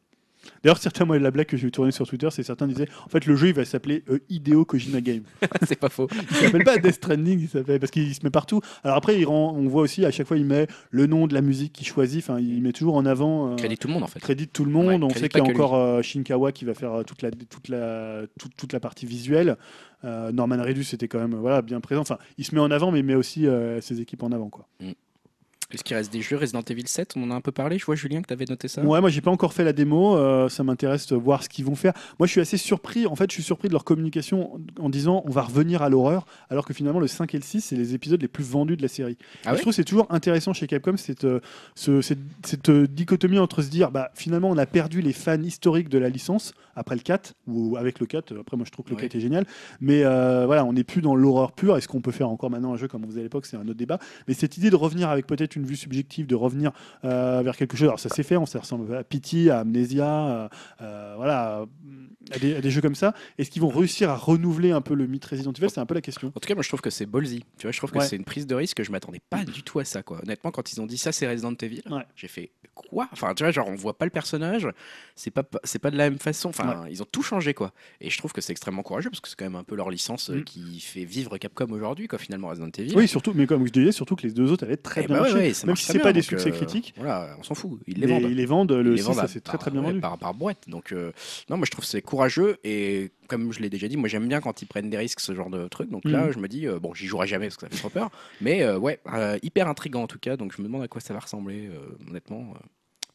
D'ailleurs, 0.62 0.78
certains, 0.78 1.04
moi, 1.04 1.18
la 1.18 1.30
blague 1.30 1.46
que 1.46 1.56
j'ai 1.56 1.70
tournée 1.70 1.90
sur 1.92 2.06
Twitter, 2.06 2.28
c'est 2.30 2.42
certains 2.42 2.66
disaient 2.66 2.88
en 3.04 3.08
fait, 3.08 3.26
le 3.26 3.34
jeu, 3.36 3.48
il 3.48 3.54
va 3.54 3.64
s'appeler 3.64 4.04
euh, 4.10 4.18
Ideo 4.30 4.64
Kojima 4.64 5.00
Game. 5.00 5.22
c'est 5.66 5.78
pas 5.78 5.88
faux. 5.88 6.08
Il 6.30 6.36
s'appelle 6.36 6.64
pas 6.64 6.78
Death 6.78 6.94
Stranding, 6.94 7.40
il 7.40 7.48
s'appelle 7.48 7.80
parce 7.80 7.90
qu'il 7.90 8.14
se 8.14 8.20
met 8.22 8.30
partout. 8.30 8.60
Alors 8.84 8.96
après, 8.96 9.18
il 9.18 9.24
rend, 9.24 9.54
on 9.56 9.66
voit 9.68 9.82
aussi 9.82 10.04
à 10.04 10.10
chaque 10.10 10.26
fois, 10.26 10.36
il 10.36 10.44
met 10.44 10.66
le 10.90 11.06
nom 11.06 11.26
de 11.26 11.34
la 11.34 11.40
musique 11.40 11.72
qu'il 11.72 11.86
choisit. 11.86 12.22
Enfin, 12.22 12.38
il 12.40 12.62
met 12.62 12.72
toujours 12.72 12.94
en 12.96 13.06
avant. 13.06 13.52
euh, 13.52 13.56
Crédit 13.56 13.76
tout 13.78 13.88
le 13.88 13.94
monde 13.94 14.02
en 14.04 14.06
fait. 14.08 14.20
crédit 14.20 14.46
de 14.46 14.50
tout 14.52 14.64
le 14.64 14.70
monde. 14.70 14.86
Ouais, 14.86 14.98
on 15.02 15.10
sait 15.10 15.28
qu'il 15.28 15.42
y 15.42 15.46
a 15.46 15.50
encore 15.50 15.74
euh, 15.74 16.02
Shinkawa 16.02 16.52
qui 16.52 16.64
va 16.64 16.74
faire 16.74 16.92
euh, 16.92 17.02
toute 17.02 17.22
la, 17.22 17.30
toute 17.30 17.68
la, 17.68 18.22
toute, 18.38 18.54
toute 18.56 18.72
la 18.72 18.80
partie 18.80 19.06
visuelle. 19.06 19.56
Euh, 20.04 20.32
Norman 20.32 20.62
Reedus 20.62 20.86
était 20.92 21.06
quand 21.08 21.20
même 21.20 21.34
voilà, 21.34 21.62
bien 21.62 21.80
présent. 21.80 22.00
Enfin, 22.02 22.18
il 22.38 22.44
se 22.44 22.54
met 22.54 22.60
en 22.60 22.70
avant, 22.70 22.90
mais 22.90 23.00
il 23.00 23.04
met 23.04 23.14
aussi 23.14 23.46
euh, 23.46 23.80
ses 23.80 24.00
équipes 24.00 24.22
en 24.22 24.32
avant. 24.32 24.48
Quoi. 24.48 24.66
Est-ce 25.72 25.84
qu'il 25.84 25.96
reste 25.96 26.12
des 26.12 26.20
jeux 26.22 26.36
Resident 26.36 26.62
Evil 26.68 26.86
7 26.86 27.14
On 27.16 27.22
en 27.24 27.30
a 27.30 27.34
un 27.34 27.40
peu 27.40 27.52
parlé. 27.52 27.78
Je 27.78 27.84
vois 27.86 27.94
Julien 27.94 28.20
que 28.22 28.26
tu 28.28 28.32
avais 28.32 28.44
noté 28.44 28.68
ça. 28.68 28.82
Ouais, 28.82 29.00
moi 29.00 29.10
j'ai 29.10 29.20
pas 29.20 29.30
encore 29.30 29.52
fait 29.52 29.64
la 29.64 29.72
démo, 29.72 30.16
euh, 30.16 30.48
ça 30.48 30.62
m'intéresse 30.64 31.06
de 31.08 31.16
voir 31.16 31.42
ce 31.42 31.48
qu'ils 31.48 31.64
vont 31.64 31.74
faire. 31.74 31.92
Moi 32.18 32.26
je 32.26 32.32
suis 32.32 32.40
assez 32.40 32.56
surpris, 32.56 33.06
en 33.06 33.14
fait 33.16 33.30
je 33.30 33.34
suis 33.34 33.42
surpris 33.42 33.68
de 33.68 33.72
leur 33.72 33.84
communication 33.84 34.60
en, 34.80 34.88
disant 34.90 35.22
on 35.26 35.30
va 35.30 35.42
revenir 35.42 35.82
à 35.82 35.88
l'horreur, 35.88 36.26
alors 36.50 36.66
que 36.66 36.74
finalement 36.74 37.00
le 37.00 37.06
5 37.06 37.34
et 37.34 37.38
le 37.38 37.42
6 37.42 37.60
c'est 37.62 37.76
les 37.76 37.94
épisodes 37.94 38.20
les 38.20 38.28
plus 38.28 38.44
vendus 38.44 38.76
de 38.76 38.82
la 38.82 38.88
série. 38.88 39.16
Ah 39.44 39.50
ouais 39.52 39.56
je 39.56 39.62
trouve 39.62 39.72
que 39.72 39.76
c'est 39.76 39.84
toujours 39.84 40.06
intéressant 40.10 40.52
chez 40.52 40.66
Capcom 40.66 40.96
cette, 40.96 41.24
euh, 41.24 41.40
ce- 41.74 42.00
cette, 42.02 42.18
cette, 42.44 42.68
euh, 42.68 42.86
dichotomie 42.86 43.38
entre 43.38 43.62
se 43.62 43.68
dire 43.70 43.90
bah 43.90 44.10
finalement 44.14 44.50
on 44.50 44.58
a 44.58 44.66
perdu 44.66 45.00
les 45.00 45.12
fans 45.12 45.40
historiques 45.42 45.88
de 45.88 45.98
la 45.98 46.08
licence 46.08 46.52
après 46.76 46.94
le 46.94 47.02
4, 47.02 47.34
ou 47.46 47.76
avec 47.76 47.98
le 48.00 48.06
4, 48.06 48.34
après 48.40 48.56
moi 48.56 48.64
je 48.66 48.70
trouve 48.72 48.84
que 48.84 48.90
le 48.90 48.96
Ouais. 48.96 49.02
4 49.02 49.14
est 49.16 49.20
génial, 49.20 49.46
mais 49.80 50.02
voilà 50.02 50.64
on 50.64 50.72
n'est 50.72 50.84
plus 50.84 51.02
dans 51.02 51.14
l'horreur 51.14 51.52
pure, 51.52 51.76
est-ce 51.76 51.88
qu'on 51.88 52.00
peut 52.00 52.12
faire 52.12 52.28
encore 52.28 52.50
maintenant 52.50 52.72
un 52.72 52.76
jeu 52.76 52.88
comme 52.88 53.04
on 53.04 53.08
faisait 53.08 53.20
à 53.20 53.22
l'époque, 53.24 53.46
c'est 53.46 53.56
un 53.56 53.62
autre 53.62 53.74
débat, 53.74 53.98
mais 54.28 54.34
cette 54.34 54.56
idée 54.58 54.70
de 54.70 54.76
revenir 54.76 55.08
avec 55.10 55.26
peut-être 55.26 55.56
une 55.56 55.61
une 55.62 55.68
vue 55.68 55.76
subjective, 55.76 56.26
de 56.26 56.34
revenir 56.34 56.72
euh, 57.04 57.40
vers 57.42 57.56
quelque 57.56 57.76
chose. 57.76 57.88
Alors 57.88 58.00
ça 58.00 58.08
s'est 58.08 58.22
fait, 58.22 58.36
on 58.36 58.46
s'est 58.46 58.58
ressemble 58.58 58.94
à 58.94 59.04
Pity, 59.04 59.50
à 59.50 59.60
Amnesia, 59.60 60.06
euh, 60.06 60.48
euh, 60.82 61.14
voilà, 61.16 61.64
à 62.32 62.38
des, 62.38 62.56
à 62.56 62.60
des 62.60 62.70
jeux 62.70 62.80
comme 62.80 62.94
ça. 62.94 63.14
Est-ce 63.38 63.50
qu'ils 63.50 63.62
vont 63.62 63.68
réussir 63.68 64.10
à 64.10 64.16
renouveler 64.16 64.70
un 64.72 64.80
peu 64.80 64.94
le 64.94 65.06
mythe 65.06 65.24
Resident 65.24 65.52
Evil? 65.52 65.68
C'est 65.70 65.80
un 65.80 65.86
peu 65.86 65.94
la 65.94 66.00
question. 66.00 66.28
En 66.28 66.40
tout 66.40 66.46
cas, 66.46 66.54
moi 66.54 66.62
je 66.62 66.68
trouve 66.68 66.80
que 66.80 66.90
c'est 66.90 67.06
ballsy. 67.06 67.44
Tu 67.58 67.62
vois, 67.66 67.72
je 67.72 67.78
trouve 67.78 67.90
que 67.90 67.98
Ouais. 67.98 68.06
c'est 68.06 68.16
une 68.16 68.24
prise 68.24 68.46
de 68.46 68.54
risque. 68.54 68.82
Je 68.82 68.90
m'attendais 68.90 69.20
pas 69.30 69.44
du 69.44 69.62
tout 69.62 69.78
à 69.78 69.84
ça, 69.84 70.02
quoi. 70.02 70.20
Honnêtement, 70.22 70.50
quand 70.50 70.72
ils 70.72 70.80
ont 70.80 70.86
dit 70.86 70.98
ça, 70.98 71.12
c'est 71.12 71.28
Resident 71.28 71.54
Evil, 71.60 71.82
Ouais. 71.90 72.02
j'ai 72.16 72.28
fait 72.28 72.50
quoi? 72.74 73.08
Enfin, 73.12 73.34
tu 73.34 73.42
vois, 73.44 73.52
genre 73.52 73.68
on 73.68 73.74
voit 73.74 73.96
pas 73.98 74.04
le 74.06 74.10
personnage. 74.10 74.66
C'est 75.14 75.30
pas, 75.30 75.42
c'est 75.64 75.78
pas 75.78 75.90
de 75.90 75.96
la 75.96 76.08
même 76.08 76.18
façon. 76.18 76.48
Enfin, 76.48 76.84
ils 76.90 77.02
ont 77.02 77.06
tout 77.10 77.22
changé, 77.22 77.52
quoi. 77.54 77.72
Et 78.00 78.08
je 78.10 78.16
trouve 78.18 78.32
que 78.32 78.40
c'est 78.40 78.52
extrêmement 78.52 78.82
courageux 78.82 79.10
parce 79.10 79.20
que 79.20 79.28
c'est 79.28 79.36
quand 79.36 79.44
même 79.44 79.56
un 79.56 79.64
peu 79.64 79.74
leur 79.76 79.90
licence 79.90 80.30
euh, 80.30 80.36
Mm. 80.36 80.44
qui 80.44 80.80
fait 80.80 81.04
vivre 81.04 81.36
Capcom 81.38 81.66
aujourd'hui, 81.70 82.08
quoi. 82.08 82.18
Finalement, 82.18 82.48
Resident 82.48 82.70
Evil. 82.78 82.94
Oui, 82.96 83.06
surtout, 83.08 83.32
mais 83.34 83.46
comme 83.46 83.66
je 83.66 83.72
disais, 83.72 83.92
surtout 83.92 84.16
que 84.16 84.26
les 84.26 84.32
deux 84.32 84.50
autres 84.50 84.64
avaient 84.64 84.76
très 84.78 85.02
Eh 85.04 85.06
bien 85.06 85.16
bah 85.16 85.22
marché. 85.22 85.51
Ça 85.54 85.66
Même 85.66 85.76
si 85.76 85.84
c'est 85.86 85.98
pas 85.98 86.12
des 86.12 86.22
succès 86.22 86.48
euh, 86.48 86.52
critiques, 86.52 86.94
Voilà, 86.96 87.36
on 87.38 87.42
s'en 87.42 87.54
fout. 87.54 87.80
Ils 87.86 87.98
les 88.00 88.06
vendent. 88.06 88.22
ils 88.22 88.36
les 88.36 88.46
vendent. 88.46 88.72
Le 88.72 88.90
Ils 88.90 88.90
les 88.92 88.96
6, 88.98 89.02
vendent 89.04 89.16
ça 89.16 89.22
à- 89.22 89.28
s'est 89.28 89.40
très 89.40 89.70
bien 89.70 89.80
vendu. 89.82 90.00
Par, 90.00 90.18
par 90.18 90.34
boîte. 90.34 90.68
Donc, 90.68 90.92
euh, 90.92 91.12
non, 91.50 91.56
moi 91.56 91.66
je 91.66 91.70
trouve 91.70 91.84
que 91.84 91.90
c'est 91.90 92.02
courageux 92.02 92.58
et 92.64 93.10
comme 93.28 93.52
je 93.52 93.60
l'ai 93.60 93.70
déjà 93.70 93.88
dit, 93.88 93.96
moi 93.96 94.08
j'aime 94.08 94.28
bien 94.28 94.40
quand 94.40 94.60
ils 94.62 94.66
prennent 94.66 94.90
des 94.90 94.98
risques, 94.98 95.20
ce 95.20 95.34
genre 95.34 95.50
de 95.50 95.68
truc. 95.68 95.90
Donc 95.90 96.04
là, 96.04 96.26
Mhm. 96.26 96.32
je 96.32 96.38
me 96.38 96.48
dis, 96.48 96.66
euh, 96.66 96.78
bon, 96.78 96.92
j'y 96.94 97.06
jouerai 97.06 97.26
jamais 97.26 97.46
parce 97.46 97.56
que 97.56 97.66
ça 97.66 97.70
fait 97.70 97.78
trop 97.78 97.88
peur. 97.90 98.10
Mais 98.40 98.68
ouais, 98.74 99.00
hyper 99.42 99.68
intriguant 99.68 100.02
en 100.02 100.06
tout 100.06 100.18
cas. 100.18 100.36
Donc 100.36 100.52
je 100.56 100.60
me 100.62 100.66
demande 100.66 100.82
à 100.82 100.88
quoi 100.88 101.00
ça 101.00 101.14
va 101.14 101.20
ressembler, 101.20 101.70
honnêtement. 102.08 102.54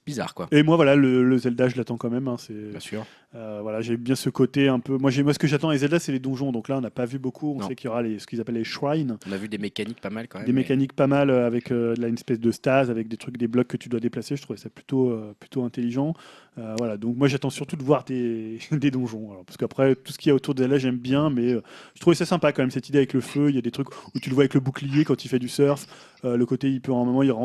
Bizarre 0.08 0.34
quoi. 0.34 0.48
Et 0.52 0.64
moi, 0.64 0.76
voilà, 0.76 0.96
le, 0.96 1.24
le 1.24 1.38
Zelda, 1.38 1.68
je 1.70 1.78
l'attends 1.78 1.98
quand 1.98 2.10
même. 2.10 2.28
hein, 2.28 2.38
c'est, 2.40 2.72
Bien 2.72 2.80
sûr. 2.80 3.06
euh, 3.36 3.60
voilà, 3.62 3.82
j'ai 3.82 3.96
bien 3.98 4.16
ce 4.16 4.30
côté 4.32 4.68
un 4.70 4.80
peu. 4.80 4.98
Moi, 4.98 5.12
j'ai, 5.12 5.22
moi, 5.22 5.34
ce 5.34 5.40
que 5.40 5.46
j'attends 5.48 5.70
les 5.70 5.78
Zelda, 5.80 6.00
c'est 6.00 6.12
les 6.12 6.20
donjons. 6.20 6.52
Donc 6.52 6.70
là, 6.70 6.78
on 6.78 6.82
n'a 6.82 6.90
pas 6.90 7.06
vu 7.06 7.20
beaucoup. 7.20 7.54
On 7.54 7.60
Non. 7.60 7.68
sait 7.68 7.76
qu'il 7.76 7.88
y 7.88 7.90
aura 7.90 8.02
les, 8.02 8.18
ce 8.20 8.26
qu'ils 8.26 8.42
appellent 8.42 8.56
les 8.56 8.64
shrines, 8.64 9.18
On 9.28 9.32
a 9.32 9.38
vu 9.38 9.48
des 9.50 9.58
mécaniques 9.60 10.02
pas 10.02 10.10
mal 10.10 10.28
quand 10.28 10.40
même. 10.40 10.48
des 10.48 10.54
mais- 10.54 10.62
mécaniques 10.62 10.94
pas 10.94 11.08
mal 11.08 11.30
euh, 11.30 11.46
avec 11.46 11.72
euh, 11.72 11.94
là, 12.00 12.08
une 12.08 12.16
espèce 12.16 12.40
de 12.40 12.52
stase, 12.52 12.90
avec 12.90 13.08
des 13.08 13.18
trucs, 13.18 13.38
des 13.38 13.48
blocs 13.48 13.68
que 13.68 13.78
tu 13.78 13.90
dois 13.90 14.00
déplacer. 14.00 14.36
Je 14.36 14.42
trouvais 14.42 14.58
ça 14.58 14.70
plutôt, 14.70 15.10
euh, 15.12 15.36
plutôt 15.40 15.64
intelligent. 15.64 16.14
Voilà, 16.80 16.98
donc 16.98 17.16
moi, 17.18 17.28
j'attends 17.28 17.52
surtout 17.52 17.76
de 17.76 17.84
voir 17.84 18.04
des, 18.04 18.58
des 18.72 18.90
donjons. 18.90 19.30
Alors, 19.32 19.46
parce 19.46 19.58
qu'après, 19.58 19.94
tout 19.94 20.12
ce 20.12 20.18
qu'il 20.18 20.30
y 20.30 20.32
a 20.32 20.36
autour 20.36 20.56
de 20.56 20.64
Zelda, 20.64 20.80
j'aime 20.80 20.98
bien, 20.98 21.30
mais 21.30 21.50
je 21.52 22.00
trouvais 22.02 22.16
ça 22.16 22.26
sympa 22.26 22.52
quand 22.52 22.64
même 22.64 22.72
cette 22.72 22.90
idée 22.90 22.98
avec 22.98 23.14
le 23.14 23.22
feu. 23.22 23.50
Il 23.50 23.56
y 23.56 23.60
a 23.60 23.62
des 23.62 23.70
trucs 23.70 23.90
où 24.16 24.20
tu 24.20 24.30
le 24.30 24.34
vois 24.34 24.42
avec 24.42 24.56
le 24.56 24.60
bouclier 24.60 25.06
quand 25.06 25.24
il 25.24 25.28
fait 25.28 25.38
du 25.38 25.50
surf. 25.50 25.86
Le 26.24 26.44
côté, 26.48 26.72
il 26.72 26.82
peut 26.82 26.92
en 26.92 27.04
un 27.04 27.06
moment, 27.06 27.22
il 27.22 27.30
un, 27.30 27.36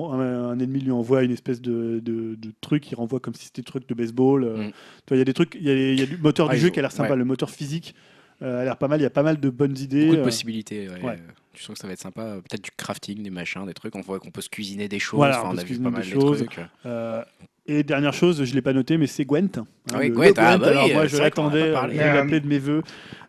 un 0.48 0.58
ennemi 0.58 0.80
lui 0.80 0.92
envoie 0.92 1.24
une 1.24 1.30
espèce 1.30 1.60
de, 1.60 2.00
de, 2.02 2.36
de 2.36 2.51
truc, 2.60 2.90
il 2.90 2.94
renvoie 2.94 3.20
comme 3.20 3.34
si 3.34 3.46
c'était 3.46 3.62
des 3.62 3.66
trucs 3.66 3.88
de 3.88 3.94
baseball. 3.94 4.44
euh. 4.44 4.56
Mm. 4.56 4.70
Tu 4.70 4.72
vois, 5.08 5.16
il 5.16 5.18
y 5.18 5.22
a 5.22 5.24
des 5.24 5.34
trucs, 5.34 5.54
il 5.54 5.62
y 5.66 5.70
a, 5.70 5.74
il 5.74 5.98
y 5.98 6.02
a 6.02 6.06
du 6.06 6.16
moteur 6.18 6.48
Ah, 6.50 6.52
du 6.52 6.58
ils 6.58 6.62
jeu 6.62 6.68
ont- 6.68 6.70
qui 6.72 6.78
a 6.78 6.82
l'air 6.82 6.92
sympa, 6.92 7.10
ouais. 7.10 7.16
le 7.16 7.24
moteur 7.24 7.50
physique 7.50 7.94
euh, 8.42 8.60
a 8.60 8.64
l'air 8.64 8.76
pas 8.76 8.88
mal. 8.88 9.00
Il 9.00 9.04
y 9.04 9.06
a 9.06 9.10
pas 9.10 9.22
mal 9.22 9.38
de 9.40 9.50
bonnes 9.50 9.78
idées. 9.78 10.04
Beaucoup 10.06 10.16
de 10.16 10.20
euh. 10.20 10.24
possibilités. 10.24 10.88
ouais. 10.88 11.00
ouais. 11.02 11.18
Je 11.54 11.62
trouve 11.64 11.74
que 11.74 11.80
ça 11.80 11.86
va 11.86 11.92
être 11.92 12.00
sympa. 12.00 12.36
Peut-être 12.48 12.64
du 12.64 12.70
crafting, 12.76 13.22
des 13.22 13.28
machins, 13.30 13.66
des 13.66 13.74
trucs. 13.74 13.94
On 13.94 14.00
voit 14.00 14.18
qu'on 14.18 14.30
peut 14.30 14.40
se 14.40 14.48
cuisiner 14.48 14.88
des 14.88 14.98
choses. 14.98 15.18
Voilà, 15.18 15.40
Enfin, 15.40 15.50
on 15.52 15.56
a 15.56 15.56
se 15.56 15.60
vu 15.60 15.66
cuisiner 15.66 15.84
pas 15.84 15.90
mal 15.98 16.02
des 16.02 16.08
de 16.14 16.20
choses. 16.20 16.38
trucs. 16.46 16.60
Euh, 16.86 17.22
et 17.66 17.82
dernière 17.84 18.14
chose, 18.14 18.42
je 18.42 18.54
l'ai 18.54 18.62
pas 18.62 18.72
noté, 18.72 18.96
mais 18.96 19.06
c'est 19.06 19.24
Gwent. 19.26 19.58
hein, 19.58 19.66
Ah 19.92 19.98
oui, 19.98 20.08
le- 20.08 20.14
Gwent, 20.14 20.24
le 20.28 20.32
ah 20.38 20.58
bah 20.58 20.68
alors 20.68 20.86
oui, 20.86 20.92
moi, 20.94 21.02
euh, 21.02 21.08
je 21.08 21.16
l'attendais, 21.18 21.60
je 21.72 22.00
euh, 22.00 22.14
l'appelais 22.14 22.40
de 22.40 22.46
mes 22.48 22.58
voeux. 22.58 22.82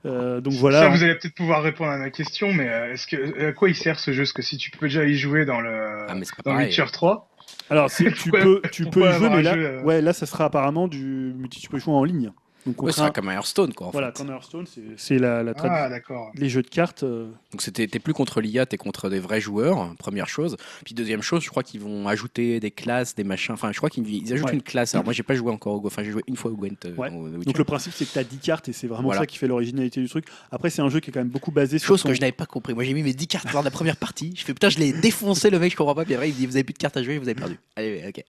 Euh, 0.06 0.42
donc 0.42 0.54
Ça, 0.54 0.60
voilà. 0.60 0.88
vous 0.90 1.04
allez 1.04 1.16
peut-être 1.16 1.36
pouvoir 1.36 1.62
répondre 1.64 1.92
à 1.92 1.98
ma 1.98 2.10
question, 2.10 2.52
mais 2.54 2.68
euh, 2.70 2.94
est-ce 2.94 3.06
que 3.08 3.46
à 3.50 3.52
quoi 3.52 3.70
il 3.70 3.76
sert 3.76 4.00
ce 4.00 4.12
jeu? 4.12 4.24
Parce 4.24 4.34
que 4.34 4.42
si 4.42 4.58
tu 4.58 4.72
peux 4.72 4.88
déjà 4.88 5.06
y 5.06 5.16
jouer 5.16 5.46
dans 5.46 5.62
le 5.62 6.06
Ah, 6.10 6.14
dans 6.16 6.22
pareil. 6.44 6.68
Witcher 6.68 6.86
3, 6.92 7.30
Alors, 7.70 7.90
si 7.90 8.06
tu 8.14 8.32
peux, 8.32 8.62
tu 8.72 8.86
peux 8.86 9.02
y 9.10 9.14
jouer, 9.14 9.30
mais 9.30 9.42
là, 9.42 9.56
euh, 9.56 9.82
ouais, 9.84 10.02
là, 10.02 10.14
ça 10.14 10.26
sera 10.26 10.46
apparemment 10.46 10.88
du 10.88 11.34
multi. 11.36 11.60
Tu 11.60 11.70
peux 11.70 11.80
jouer 11.80 11.94
en 11.94 12.04
ligne. 12.04 12.32
Donc, 12.66 12.82
Ouais, 12.82 12.90
on 12.90 12.92
ce 12.92 12.98
sera 12.98 13.08
sera- 13.08 13.14
comme 13.14 13.30
un 13.30 13.34
Hearthstone, 13.34 13.74
quoi. 13.74 13.88
En 13.88 13.92
voilà, 13.92 14.08
fait. 14.08 14.18
comme 14.18 14.30
Hearthstone, 14.32 14.66
c'est- 14.68 14.82
c'est 14.98 15.18
la, 15.20 15.44
la 15.44 15.54
ah 15.60 15.90
les 16.36 16.50
jeux 16.50 16.62
de 16.62 16.70
cartes. 16.70 17.04
euh, 17.04 17.30
Donc 17.52 17.62
c'était 17.62 17.88
t'es 17.88 18.00
plus 18.00 18.14
contre 18.14 18.40
l'IA, 18.42 18.66
t'es 18.66 18.78
contre 18.78 19.10
des 19.10 19.20
vrais 19.20 19.42
joueurs, 19.42 19.94
première 20.00 20.28
chose. 20.30 20.56
Puis 20.86 20.94
deuxième 20.96 21.22
chose, 21.22 21.44
je 21.44 21.50
crois 21.50 21.64
qu'ils 21.64 21.82
vont 21.82 22.08
ajouter 22.08 22.60
des 22.60 22.72
classes, 22.72 23.16
des 23.16 23.24
machins. 23.24 23.54
Enfin, 23.54 23.72
je 23.72 23.78
crois 23.78 23.90
qu'ils 23.90 24.08
ils 24.10 24.32
ajoutent 24.34 24.48
Ouais. 24.48 24.54
une 24.56 24.62
classe. 24.64 24.96
Alors 24.96 25.04
moi, 25.04 25.14
j'ai 25.14 25.24
pas 25.24 25.36
joué 25.36 25.52
encore 25.52 25.74
au 25.76 25.82
Go. 25.82 25.88
Enfin, 25.88 26.04
j'ai 26.04 26.12
joué 26.12 26.22
une 26.28 26.36
fois 26.38 26.52
au 26.52 26.56
Gwent. 26.56 26.70
euh, 26.86 26.96
Ouais. 26.96 27.10
au 27.12 27.26
Witcher. 27.28 27.46
Donc 27.46 27.58
le 27.58 27.64
principe 27.66 27.94
c'est 27.94 28.06
que 28.06 28.12
tu 28.14 28.20
as 28.20 28.24
10 28.24 28.38
cartes 28.38 28.70
et 28.70 28.74
c'est 28.74 28.88
vraiment 28.88 29.04
Voilà. 29.04 29.22
ça 29.22 29.26
qui 29.28 29.38
fait 29.38 29.48
l'originalité 29.48 30.00
du 30.02 30.08
truc. 30.10 30.26
Après 30.52 30.70
c'est 30.70 30.82
un 30.82 30.90
jeu 30.90 31.00
qui 31.00 31.10
est 31.10 31.14
quand 31.14 31.20
même 31.20 31.30
beaucoup 31.30 31.52
basé 31.52 31.80
sur 31.80 31.88
Chose 31.90 32.02
son- 32.02 32.08
que 32.10 32.14
je 32.16 32.22
n'avais 32.22 32.32
pas 32.32 32.46
compris. 32.46 32.74
Moi, 32.74 32.84
j'ai 32.86 32.94
mis 32.94 33.04
mes 33.04 33.14
10 33.14 33.28
cartes 33.28 33.52
lors 33.52 33.62
de 33.62 33.68
la 33.68 33.72
première 33.72 33.98
partie. 33.98 34.34
Je 34.38 34.44
fais 34.46 34.54
putain, 34.54 34.70
je 34.70 34.80
l'ai 34.80 34.94
défoncé 34.94 35.50
le 35.50 35.60
mec, 35.60 35.72
je 35.72 35.78
comprends 35.78 35.96
pas. 35.96 36.06
Puis 36.06 36.14
après, 36.14 36.30
il 36.30 36.34
me 36.34 36.38
dit 36.40 36.46
vous 36.46 36.56
avez 36.56 36.64
plus 36.64 36.74
de 36.74 36.78
cartes 36.80 36.98
à 36.98 37.04
jouer, 37.04 37.18
vous 37.18 37.26
avez 37.28 37.36
perdu. 37.36 37.58
Allez, 37.76 38.04
ok. 38.08 38.24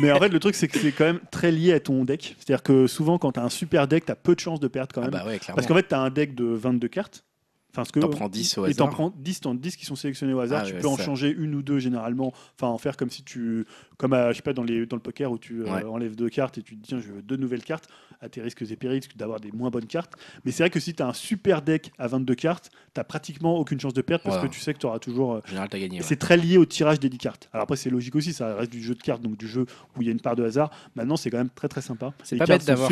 Mais 0.00 0.12
en 0.12 0.18
fait 0.18 0.28
le 0.28 0.38
truc 0.38 0.54
c'est 0.54 0.68
que 0.68 0.78
c'est 0.78 0.92
quand 0.92 1.04
même 1.04 1.20
très 1.30 1.50
lié 1.50 1.72
à 1.72 1.80
ton 1.80 2.04
deck. 2.04 2.36
C'est-à-dire 2.38 2.62
que 2.62 2.86
souvent 2.86 3.18
quand 3.18 3.32
tu 3.32 3.40
as 3.40 3.44
un 3.44 3.48
super 3.48 3.79
deck, 3.86 4.06
tu 4.06 4.12
as 4.12 4.16
peu 4.16 4.34
de 4.34 4.40
chances 4.40 4.60
de 4.60 4.68
perdre 4.68 4.94
quand 4.94 5.00
Ah 5.02 5.04
même. 5.04 5.12
bah 5.12 5.24
ouais. 5.26 5.38
Parce 5.54 5.66
qu'en 5.66 5.74
fait 5.74 5.88
tu 5.88 5.94
as 5.94 6.00
un 6.00 6.10
deck 6.10 6.34
de 6.34 6.44
22 6.44 6.88
cartes. 6.88 7.24
Enfin, 7.72 7.84
ce 7.84 7.92
que 7.92 8.00
T'en 8.00 8.08
prends 8.08 8.28
10 8.28 8.58
au 8.58 8.66
et 8.66 8.74
t'en 8.74 8.84
hasard. 8.86 8.94
prends 8.94 9.14
10, 9.16 9.40
t'en- 9.40 9.54
10 9.54 9.76
qui 9.76 9.84
sont 9.86 9.94
sélectionnés 9.94 10.32
au 10.34 10.40
hasard. 10.40 10.62
Ah 10.64 10.68
tu 10.68 10.74
peux 10.74 10.88
en 10.88 10.96
ça. 10.96 11.04
changer 11.04 11.30
une 11.36 11.54
ou 11.54 11.62
deux 11.62 11.78
généralement. 11.78 12.32
Enfin, 12.56 12.66
en 12.68 12.78
faire 12.78 12.96
comme 12.96 13.10
si 13.10 13.22
tu. 13.22 13.64
Comme 13.96 14.12
à, 14.14 14.32
je 14.32 14.36
sais 14.36 14.42
pas, 14.42 14.52
dans, 14.54 14.64
les, 14.64 14.86
dans 14.86 14.96
le 14.96 15.02
poker 15.02 15.30
où 15.30 15.38
tu 15.38 15.62
euh, 15.62 15.88
enlèves 15.88 16.16
deux 16.16 16.30
cartes 16.30 16.56
et 16.58 16.62
tu 16.62 16.74
te 16.74 16.80
dis, 16.82 16.88
tiens, 16.88 17.00
je 17.00 17.12
veux 17.12 17.22
deux 17.22 17.36
nouvelles 17.36 17.62
cartes 17.62 17.86
à 18.22 18.28
tes 18.28 18.40
risques 18.42 18.62
et 18.62 18.76
périls 18.76 19.02
d'avoir 19.16 19.40
des 19.40 19.52
moins 19.52 19.70
bonnes 19.70 19.86
cartes. 19.86 20.14
Mais 20.44 20.52
c'est 20.52 20.62
vrai 20.62 20.70
que 20.70 20.80
si 20.80 20.94
tu 20.94 21.02
as 21.02 21.06
un 21.06 21.12
super 21.12 21.62
deck 21.62 21.92
à 21.98 22.06
22 22.08 22.34
cartes, 22.34 22.70
tu 22.94 23.00
pratiquement 23.04 23.56
aucune 23.56 23.78
chance 23.78 23.94
de 23.94 24.02
perdre 24.02 24.24
parce 24.24 24.38
que 24.42 24.46
tu 24.46 24.58
sais 24.60 24.74
que 24.74 24.78
tu 24.78 24.86
auras 24.86 24.98
toujours. 24.98 25.34
euh, 25.34 25.40
En 25.44 25.48
général, 25.48 25.68
t'as 25.68 25.78
gagné. 25.78 25.98
ouais. 25.98 26.04
C'est 26.06 26.16
très 26.16 26.36
lié 26.36 26.56
au 26.58 26.64
tirage 26.66 26.98
des 26.98 27.08
10 27.08 27.18
cartes. 27.18 27.48
Alors 27.52 27.64
après, 27.64 27.76
c'est 27.76 27.90
logique 27.90 28.14
aussi, 28.16 28.32
ça 28.32 28.54
reste 28.56 28.72
du 28.72 28.82
jeu 28.82 28.94
de 28.94 29.02
cartes, 29.02 29.22
donc 29.22 29.36
du 29.36 29.46
jeu 29.46 29.66
où 29.96 30.02
il 30.02 30.06
y 30.06 30.08
a 30.08 30.12
une 30.12 30.20
part 30.20 30.34
de 30.36 30.44
hasard. 30.44 30.70
Maintenant, 30.96 31.16
c'est 31.16 31.30
quand 31.30 31.38
même 31.38 31.50
très 31.50 31.68
très 31.68 31.82
sympa. 31.82 32.12
C'est 32.24 32.36
pas 32.36 32.46
cartes 32.46 32.60
bête 32.60 32.66
d'avoir 32.68 32.90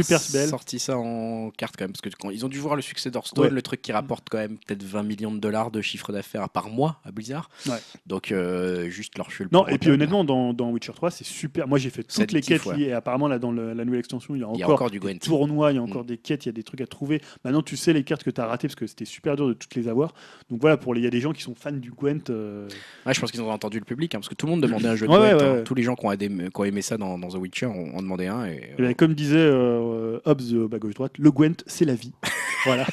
sorti 0.48 0.78
ça 0.78 0.96
en 0.98 1.50
carte 1.50 1.76
quand 1.76 1.84
même, 1.84 1.92
parce 1.92 2.00
que 2.02 2.10
quand 2.20 2.30
ils 2.30 2.44
ont 2.44 2.48
dû 2.48 2.58
voir 2.58 2.76
le 2.76 2.82
succès 2.82 3.10
d'Hearthstone, 3.10 3.44
Ouais. 3.46 3.50
le 3.50 3.62
truc 3.62 3.80
qui 3.82 3.92
rapporte 3.92 4.28
quand 4.30 4.38
même 4.38 4.56
peut-être 4.68 4.82
20 4.84 5.02
millions 5.02 5.32
de 5.32 5.38
dollars 5.38 5.70
de 5.70 5.80
chiffre 5.80 6.12
d'affaires 6.12 6.48
par 6.50 6.68
mois 6.68 7.00
à 7.04 7.10
Blizzard. 7.10 7.48
Ouais. 7.66 7.76
Donc 8.06 8.30
euh, 8.32 8.88
juste 8.90 9.16
leur 9.18 9.30
cheveux 9.30 9.48
le 9.50 9.56
Non, 9.56 9.66
et 9.66 9.78
puis 9.78 9.90
honnêtement, 9.90 10.24
dans, 10.24 10.52
dans 10.52 10.70
Witcher 10.70 10.92
3, 10.92 11.10
c'est 11.10 11.24
super. 11.24 11.66
Moi, 11.66 11.78
j'ai 11.78 11.90
fait 11.90 12.02
toutes 12.04 12.32
les 12.32 12.40
quêtes. 12.42 12.62
Et 12.78 12.92
apparemment, 12.92 13.28
là, 13.28 13.38
dans 13.38 13.50
le- 13.50 13.72
la 13.72 13.84
nouvelle 13.84 14.00
extension, 14.00 14.34
il 14.36 14.40
y 14.40 14.44
a 14.44 14.48
il 14.54 14.60
y 14.60 14.62
a 14.62 14.66
encore, 14.66 14.74
encore 14.76 14.90
du 14.90 15.00
des 15.00 15.18
tournois, 15.18 15.72
il 15.72 15.76
y 15.76 15.78
a 15.78 15.80
Mm. 15.80 15.84
encore 15.84 16.04
des 16.04 16.18
quêtes, 16.18 16.44
il 16.44 16.48
y 16.48 16.50
a 16.50 16.52
des 16.52 16.62
trucs 16.62 16.80
à 16.80 16.86
trouver. 16.86 17.20
Maintenant, 17.44 17.62
tu 17.62 17.76
sais 17.76 17.92
les 17.92 18.04
cartes 18.04 18.22
que 18.24 18.30
tu 18.30 18.40
as 18.40 18.46
ratées 18.46 18.68
parce 18.68 18.74
que 18.76 18.86
c'était 18.86 19.04
super 19.04 19.36
dur 19.36 19.48
de 19.48 19.54
toutes 19.54 19.74
les 19.74 19.88
avoir. 19.88 20.12
Donc 20.50 20.60
voilà, 20.60 20.76
pour 20.76 20.92
les- 20.94 21.00
il 21.00 21.04
y 21.04 21.06
a 21.06 21.10
des 21.10 21.20
gens 21.20 21.32
qui 21.32 21.42
sont 21.42 21.54
fans 21.54 21.72
du 21.72 21.90
Gwent. 21.90 22.30
euh, 22.30 22.68
Ouais, 23.06 23.14
je 23.14 23.20
pense 23.20 23.30
qu'ils 23.30 23.40
ont 23.42 23.50
entendu 23.50 23.78
le 23.78 23.84
public, 23.84 24.14
hein, 24.14 24.18
parce 24.18 24.28
que 24.28 24.34
tout 24.34 24.46
le 24.46 24.52
monde 24.52 24.62
demandait 24.62 24.88
un 24.88 24.96
jeu 24.96 25.06
de 25.06 25.12
Ouais, 25.12 25.18
Gwent. 25.18 25.36
ouais, 25.38 25.42
hein. 25.44 25.52
ouais. 25.54 25.64
Tous 25.64 25.74
les 25.74 25.82
gens 25.82 25.94
qui 25.94 26.04
ont, 26.06 26.12
aimé, 26.12 26.48
qui 26.52 26.60
ont 26.60 26.64
aimé 26.64 26.82
ça 26.82 26.96
dans, 26.98 27.18
dans 27.18 27.28
The 27.28 27.34
Witcher 27.36 27.66
ont, 27.66 27.96
ont 27.96 28.02
demandé 28.02 28.26
un. 28.26 28.46
Et, 28.46 28.72
et 28.78 28.82
bien, 28.82 28.92
comme 28.94 29.14
disait 29.14 29.36
euh, 29.38 30.18
Hobbes 30.24 30.42
euh, 30.52 30.68
bas 30.68 30.78
gauche 30.78 30.94
droite, 30.94 31.12
le 31.18 31.30
Gwent, 31.30 31.62
c'est 31.66 31.84
la 31.84 31.94
vie. 31.94 32.12
voilà, 32.64 32.86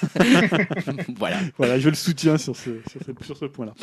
voilà. 1.18 1.38
voilà, 1.66 1.80
je 1.80 1.90
le 1.90 1.96
soutiens 1.96 2.38
sur 2.38 2.56
ce, 2.56 2.70
sur 2.90 3.02
ce, 3.04 3.26
sur 3.26 3.38
ce 3.38 3.46
point-là. 3.46 3.74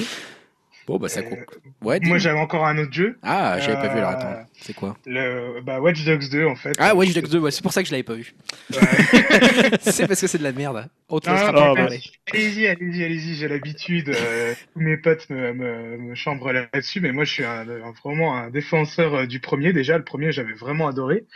Bon, 0.89 0.99
bah 0.99 1.09
ça 1.09 1.21
Euh, 1.21 1.23
compte. 1.23 1.39
Ouais, 1.83 2.01
Moi 2.03 2.19
j'avais 2.19 2.41
encore 2.41 2.67
un 2.67 2.77
autre 2.79 2.93
jeu, 2.93 3.17
Ah, 3.23 3.57
j'avais 3.61 3.75
pas 3.75 3.87
vu, 3.95 3.99
alors 4.01 4.11
Euh, 4.11 4.15
attends. 4.15 4.47
C'est 4.61 4.75
quoi? 4.75 4.97
le 5.07 5.61
bah, 5.61 5.81
Watch 5.81 6.05
Dogs 6.05 6.29
2 6.29 6.45
en 6.45 6.57
fait. 6.57 6.73
Ah, 6.81 6.97
Watch 6.97 7.13
Dogs 7.15 7.29
2, 7.29 7.39
ouais, 7.39 7.51
c'est 7.53 7.63
pour 7.63 7.73
ça 7.73 7.83
que 7.83 7.87
je 7.87 7.93
l'avais 7.93 8.03
pas 8.03 8.15
vu. 8.15 8.35
Ouais. 8.73 8.79
c'est 9.81 10.09
parce 10.09 10.21
que 10.21 10.27
c'est 10.27 10.39
de 10.39 10.43
la 10.43 10.51
merde. 10.51 10.89
Ah, 10.89 10.89
bah, 11.09 11.49
en 11.51 11.53
bah, 11.53 11.75
parler. 11.83 12.01
Allez-y, 12.33 12.67
allez-y, 12.67 13.05
allez-y, 13.05 13.35
j'ai 13.37 13.47
l'habitude. 13.47 14.09
euh, 14.09 14.55
tous 14.73 14.81
mes 14.81 14.97
potes 14.97 15.31
me, 15.31 15.53
me, 15.53 15.99
me 15.99 16.15
chambrent 16.17 16.51
là-dessus, 16.53 17.01
mais 17.01 17.13
moi 17.13 17.23
je 17.23 17.33
suis 17.33 17.45
un- 17.45 17.61
un- 17.69 17.93
vraiment 18.03 18.37
un 18.37 18.51
défenseur 18.51 19.15
euh, 19.15 19.27
du 19.27 19.39
premier. 19.39 19.73
Déjà, 19.73 19.97
le 19.99 20.05
premier 20.05 20.33
j'avais 20.33 20.55
vraiment 20.55 20.89
adoré. 20.89 21.27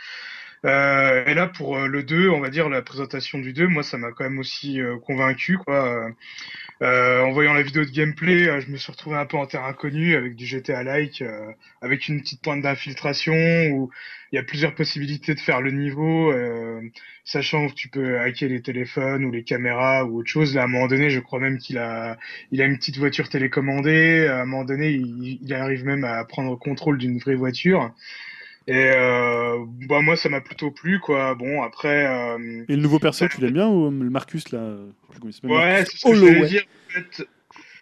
Euh, 0.65 1.25
et 1.25 1.33
là, 1.33 1.47
pour 1.47 1.77
euh, 1.77 1.87
le 1.87 2.03
2, 2.03 2.29
on 2.29 2.39
va 2.39 2.49
dire 2.49 2.69
la 2.69 2.81
présentation 2.81 3.39
du 3.39 3.53
2, 3.53 3.67
moi 3.67 3.83
ça 3.83 3.97
m'a 3.97 4.11
quand 4.11 4.23
même 4.23 4.39
aussi 4.39 4.81
euh, 4.81 4.97
convaincu. 4.99 5.57
Euh, 6.81 7.21
en 7.21 7.31
voyant 7.31 7.53
la 7.53 7.63
vidéo 7.63 7.85
de 7.85 7.89
gameplay, 7.89 8.61
je 8.61 8.69
me 8.69 8.77
suis 8.77 8.91
retrouvé 8.91 9.17
un 9.17 9.25
peu 9.25 9.37
en 9.37 9.47
terre 9.47 9.63
inconnue 9.65 10.15
avec 10.15 10.35
du 10.35 10.45
GTA-like, 10.45 11.23
avec 11.81 12.07
une 12.07 12.21
petite 12.21 12.41
pointe 12.43 12.61
d'infiltration 12.61 13.33
où 13.71 13.89
il 14.31 14.35
y 14.35 14.39
a 14.39 14.43
plusieurs 14.43 14.75
possibilités 14.75 15.33
de 15.33 15.39
faire 15.39 15.61
le 15.61 15.71
niveau. 15.71 16.31
sachant 17.23 17.67
que 17.67 17.73
tu 17.73 17.89
peux 17.89 18.19
hacker 18.19 18.49
les 18.49 18.61
téléphones 18.61 19.25
ou 19.25 19.31
les 19.31 19.43
caméras 19.43 20.05
ou 20.05 20.19
autre 20.19 20.29
chose. 20.29 20.53
Là, 20.55 20.61
à 20.61 20.65
un 20.65 20.67
moment 20.67 20.87
donné, 20.87 21.09
je 21.09 21.19
crois 21.19 21.39
même 21.39 21.57
qu'il 21.57 21.79
a, 21.79 22.17
il 22.51 22.61
a 22.61 22.65
une 22.65 22.77
petite 22.77 22.97
voiture 22.97 23.27
télécommandée. 23.29 24.27
À 24.27 24.41
un 24.41 24.45
moment 24.45 24.63
donné, 24.63 24.91
il, 24.91 25.39
il 25.41 25.53
arrive 25.55 25.83
même 25.83 26.03
à 26.03 26.23
prendre 26.25 26.55
contrôle 26.59 26.99
d'une 26.99 27.17
vraie 27.17 27.35
voiture. 27.35 27.91
Et 28.67 28.91
euh, 28.93 29.63
bah 29.87 30.01
moi, 30.01 30.17
ça 30.17 30.29
m'a 30.29 30.41
plutôt 30.41 30.71
plu, 30.71 30.99
quoi. 30.99 31.35
Bon, 31.35 31.61
après, 31.63 32.05
euh, 32.05 32.65
Et 32.67 32.75
le 32.75 32.81
nouveau 32.81 32.99
perso, 32.99 33.27
tu 33.27 33.39
l'aimes 33.41 33.53
bien 33.53 33.67
ou 33.69 33.89
le 33.89 34.09
Marcus 34.09 34.51
là 34.51 34.59
euh, 34.59 34.91
je 35.13 35.19
ouais, 35.47 35.85
c'est 35.85 35.97
ce 35.97 36.05
que 36.05 36.13
je 36.15 36.25
Holloway. 36.25 36.45
dire. 36.47 36.63
En 36.89 36.93
fait, 36.93 37.27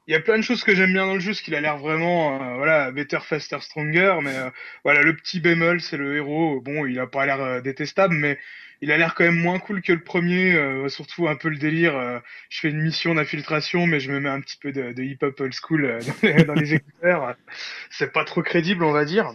il 0.07 0.11
y 0.13 0.15
a 0.15 0.19
plein 0.19 0.37
de 0.37 0.43
choses 0.43 0.63
que 0.63 0.75
j'aime 0.75 0.93
bien 0.93 1.05
dans 1.07 1.15
le 1.15 1.19
jeu, 1.19 1.31
parce 1.31 1.41
qu'il 1.41 1.55
a 1.55 1.61
l'air 1.61 1.77
vraiment, 1.77 2.39
euh, 2.41 2.55
voilà, 2.57 2.91
better, 2.91 3.19
faster, 3.21 3.59
stronger. 3.61 4.15
Mais 4.23 4.35
euh, 4.35 4.49
voilà, 4.83 5.01
le 5.01 5.15
petit 5.15 5.39
bémol, 5.39 5.81
c'est 5.81 5.97
le 5.97 6.15
héros. 6.17 6.61
Bon, 6.61 6.85
il 6.85 6.99
a 6.99 7.07
pas 7.07 7.25
l'air 7.25 7.41
euh, 7.41 7.61
détestable, 7.61 8.13
mais 8.15 8.37
il 8.81 8.91
a 8.91 8.97
l'air 8.97 9.15
quand 9.15 9.23
même 9.23 9.39
moins 9.39 9.59
cool 9.59 9.81
que 9.81 9.93
le 9.93 10.03
premier. 10.03 10.53
euh, 10.55 10.89
surtout 10.89 11.27
un 11.27 11.35
peu 11.35 11.49
le 11.49 11.57
délire. 11.57 11.97
euh, 11.97 12.19
je 12.49 12.59
fais 12.59 12.69
une 12.69 12.81
mission 12.81 13.15
d'infiltration, 13.15 13.87
mais 13.87 13.99
je 13.99 14.11
me 14.11 14.19
mets 14.19 14.29
un 14.29 14.41
petit 14.41 14.57
peu 14.57 14.71
de, 14.71 14.91
de 14.93 15.03
hip-hop 15.03 15.39
old 15.39 15.53
school 15.53 15.85
euh, 15.85 15.99
dans 16.03 16.15
les, 16.23 16.45
dans 16.45 16.55
les 16.55 16.73
écouteurs. 16.75 17.35
C'est 17.89 18.11
pas 18.13 18.25
trop 18.25 18.43
crédible, 18.43 18.83
on 18.83 18.91
va 18.91 19.05
dire. 19.05 19.33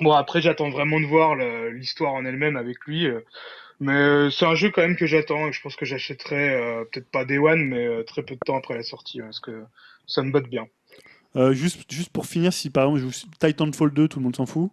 Bon, 0.00 0.12
après, 0.12 0.40
j'attends 0.40 0.70
vraiment 0.70 1.00
de 1.00 1.06
voir 1.06 1.34
l'histoire 1.72 2.12
en 2.14 2.24
elle-même 2.24 2.56
avec 2.56 2.78
lui. 2.86 3.06
euh, 3.06 3.20
mais 3.80 3.92
euh, 3.94 4.30
c'est 4.30 4.44
un 4.44 4.54
jeu 4.56 4.70
quand 4.70 4.82
même 4.82 4.96
que 4.96 5.06
j'attends 5.06 5.48
et 5.48 5.52
je 5.52 5.60
pense 5.60 5.76
que 5.76 5.84
j'achèterai 5.84 6.50
euh, 6.54 6.84
peut-être 6.90 7.08
pas 7.10 7.24
Day 7.24 7.38
One, 7.38 7.64
mais 7.64 7.86
euh, 7.86 8.02
très 8.02 8.22
peu 8.24 8.34
de 8.34 8.40
temps 8.44 8.56
après 8.56 8.74
la 8.74 8.82
sortie, 8.82 9.20
hein, 9.20 9.24
parce 9.26 9.38
que 9.40 9.62
ça 10.06 10.22
me 10.22 10.32
botte 10.32 10.48
bien. 10.48 10.66
Euh, 11.36 11.52
juste, 11.52 11.90
juste 11.92 12.10
pour 12.10 12.26
finir, 12.26 12.52
si 12.52 12.70
par 12.70 12.84
exemple 12.86 13.00
je 13.02 13.04
joue 13.20 13.26
Titanfall 13.38 13.92
2, 13.92 14.08
tout 14.08 14.18
le 14.18 14.24
monde 14.24 14.34
s'en 14.34 14.46
fout. 14.46 14.70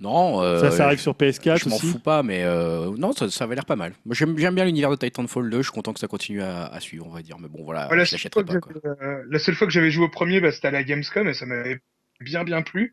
Non, 0.00 0.42
euh, 0.42 0.60
ça, 0.60 0.70
ça 0.72 0.86
arrive 0.86 0.98
sur 1.00 1.14
PS4 1.14 1.56
je 1.56 1.68
m'en 1.68 1.78
fous 1.78 1.98
pas, 2.00 2.22
mais 2.22 2.42
euh, 2.44 2.90
non, 2.98 3.12
ça, 3.12 3.30
ça 3.30 3.44
avait 3.44 3.54
l'air 3.54 3.64
pas 3.64 3.76
mal. 3.76 3.94
Moi, 4.04 4.14
j'aime 4.14 4.34
bien 4.34 4.64
l'univers 4.64 4.90
de 4.90 4.96
Titanfall 4.96 5.48
2. 5.50 5.58
Je 5.58 5.62
suis 5.62 5.72
content 5.72 5.92
que 5.92 6.00
ça 6.00 6.08
continue 6.08 6.42
à, 6.42 6.66
à 6.66 6.80
suivre, 6.80 7.06
on 7.08 7.10
va 7.12 7.22
dire. 7.22 7.38
Mais 7.40 7.48
bon, 7.48 7.62
voilà, 7.64 7.88
la, 7.94 8.04
je 8.04 8.10
seule 8.10 8.18
l'achèterai 8.18 8.44
fois 8.44 8.44
pas. 8.44 8.54
que 8.54 8.58
Quoi. 8.60 8.72
j'avais- 8.84 9.02
euh, 9.02 9.22
la 9.30 9.38
seule 9.38 9.54
fois 9.54 9.66
que 9.66 9.72
j'avais 9.72 9.90
joué 9.90 10.04
au 10.04 10.08
premier, 10.08 10.40
bah, 10.40 10.50
c'était 10.52 10.68
à 10.68 10.72
la 10.72 10.82
Gamescom 10.82 11.26
et 11.28 11.34
ça 11.34 11.46
m'avait 11.46 11.80
bien 12.20 12.44
bien 12.44 12.62
plu. 12.62 12.92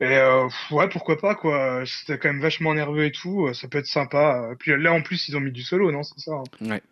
Et 0.00 0.06
euh, 0.06 0.48
ouais, 0.70 0.88
pourquoi 0.88 1.18
pas 1.18 1.34
quoi. 1.34 1.82
C'était 1.86 2.18
quand 2.18 2.28
même 2.32 2.40
vachement 2.40 2.72
nerveux 2.74 3.04
et 3.04 3.12
tout. 3.12 3.46
euh, 3.46 3.52
Ça 3.54 3.68
peut 3.68 3.78
être 3.78 3.86
sympa. 3.86 4.50
Puis 4.58 4.72
là, 4.80 4.92
en 4.92 5.02
plus, 5.02 5.28
ils 5.28 5.36
ont 5.36 5.40
mis 5.40 5.52
du 5.52 5.62
solo, 5.62 5.90
non 5.92 6.02
C'est 6.02 6.18
ça. 6.20 6.32
hein 6.32 6.44
Ouais, 6.70 6.82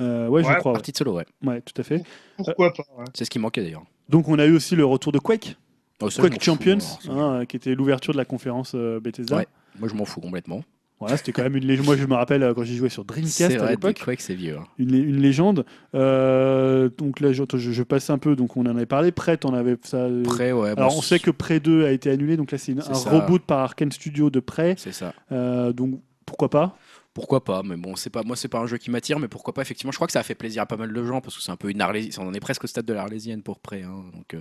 Euh, 0.00 0.28
ouais, 0.28 0.42
je 0.42 0.48
Ouais, 0.48 0.56
crois. 0.56 0.72
Ouais. 0.72 0.76
partie 0.76 0.92
de 0.92 0.96
solo, 0.96 1.14
ouais. 1.16 1.26
Ouais, 1.42 1.60
tout 1.62 1.78
à 1.80 1.84
fait. 1.84 2.02
Pourquoi 2.36 2.72
pas 2.72 2.82
ouais. 2.98 3.04
C'est 3.14 3.24
ce 3.24 3.30
qui 3.30 3.38
manquait 3.38 3.62
d'ailleurs. 3.62 3.84
Donc 4.08 4.28
on 4.28 4.38
a 4.38 4.44
eu 4.46 4.54
aussi 4.56 4.76
le 4.76 4.84
retour 4.84 5.12
de 5.12 5.18
Quake, 5.18 5.56
Oh, 6.00 6.10
ça, 6.10 6.20
je 6.22 6.28
Quake 6.28 6.42
Champions, 6.42 6.80
ça, 6.80 7.12
hein, 7.12 7.46
qui 7.46 7.56
était 7.56 7.74
l'ouverture 7.74 8.12
de 8.12 8.18
la 8.18 8.24
conférence 8.24 8.72
euh, 8.74 8.98
Bethesda. 9.00 9.36
Ouais. 9.36 9.46
Moi, 9.78 9.88
je 9.88 9.94
m'en 9.94 10.04
fous 10.04 10.20
complètement. 10.20 10.62
Voilà, 11.02 11.16
c'était 11.16 11.32
quand 11.32 11.42
même 11.42 11.56
une 11.56 11.66
légende. 11.66 11.86
Moi, 11.86 11.96
je 11.96 12.06
me 12.06 12.14
rappelle 12.14 12.42
euh, 12.42 12.54
quand 12.54 12.64
j'y 12.64 12.76
jouais 12.76 12.88
sur 12.88 13.04
Dreamcast 13.04 13.36
C'est 13.36 13.56
à 13.56 13.58
vrai, 13.62 13.70
l'époque. 13.72 14.02
C'est 14.18 14.34
vieux. 14.34 14.56
hein. 14.58 14.64
une, 14.78 14.92
lé- 14.92 14.98
une 14.98 15.20
légende. 15.20 15.64
Euh, 15.94 16.88
donc 16.98 17.20
là, 17.20 17.32
je, 17.32 17.42
je, 17.54 17.72
je 17.72 17.82
passe 17.82 18.10
un 18.10 18.18
peu. 18.18 18.36
Donc 18.36 18.56
on 18.56 18.62
en 18.62 18.76
avait 18.76 18.86
parlé. 18.86 19.12
Prêt, 19.12 19.38
on 19.44 19.54
avait 19.54 19.76
ça. 19.82 19.98
euh, 19.98 20.22
Prêt, 20.22 20.52
ouais. 20.52 20.70
Alors 20.76 20.96
on 20.96 21.02
sait 21.02 21.18
que 21.18 21.30
Prêt 21.30 21.60
2 21.60 21.84
a 21.86 21.90
été 21.92 22.10
annulé. 22.10 22.36
Donc 22.36 22.50
là, 22.52 22.58
c'est 22.58 22.76
un 22.78 22.94
ça. 22.94 23.10
reboot 23.10 23.42
par 23.42 23.60
Arkane 23.60 23.92
Studio 23.92 24.30
de 24.30 24.40
Prêt. 24.40 24.74
C'est 24.78 24.92
ça. 24.92 25.12
Euh, 25.32 25.72
donc 25.72 26.00
pourquoi 26.26 26.50
pas? 26.50 26.76
Pourquoi 27.14 27.44
pas, 27.44 27.62
mais 27.62 27.76
bon, 27.76 27.94
c'est 27.94 28.08
pas 28.08 28.22
moi, 28.22 28.36
c'est 28.36 28.48
pas 28.48 28.60
un 28.60 28.66
jeu 28.66 28.78
qui 28.78 28.90
m'attire, 28.90 29.18
mais 29.18 29.28
pourquoi 29.28 29.52
pas 29.52 29.60
effectivement. 29.60 29.92
Je 29.92 29.98
crois 29.98 30.06
que 30.06 30.14
ça 30.14 30.20
a 30.20 30.22
fait 30.22 30.34
plaisir 30.34 30.62
à 30.62 30.66
pas 30.66 30.78
mal 30.78 30.90
de 30.94 31.04
gens 31.04 31.20
parce 31.20 31.36
que 31.36 31.42
c'est 31.42 31.52
un 31.52 31.56
peu 31.56 31.68
une 31.68 31.82
arlésienne. 31.82 32.24
On 32.26 32.30
en 32.30 32.32
est 32.32 32.40
presque 32.40 32.64
au 32.64 32.66
stade 32.66 32.86
de 32.86 32.94
l'arlésienne 32.94 33.42
pour 33.42 33.60
près, 33.60 33.82
hein, 33.82 34.04
donc 34.14 34.32
euh, 34.32 34.40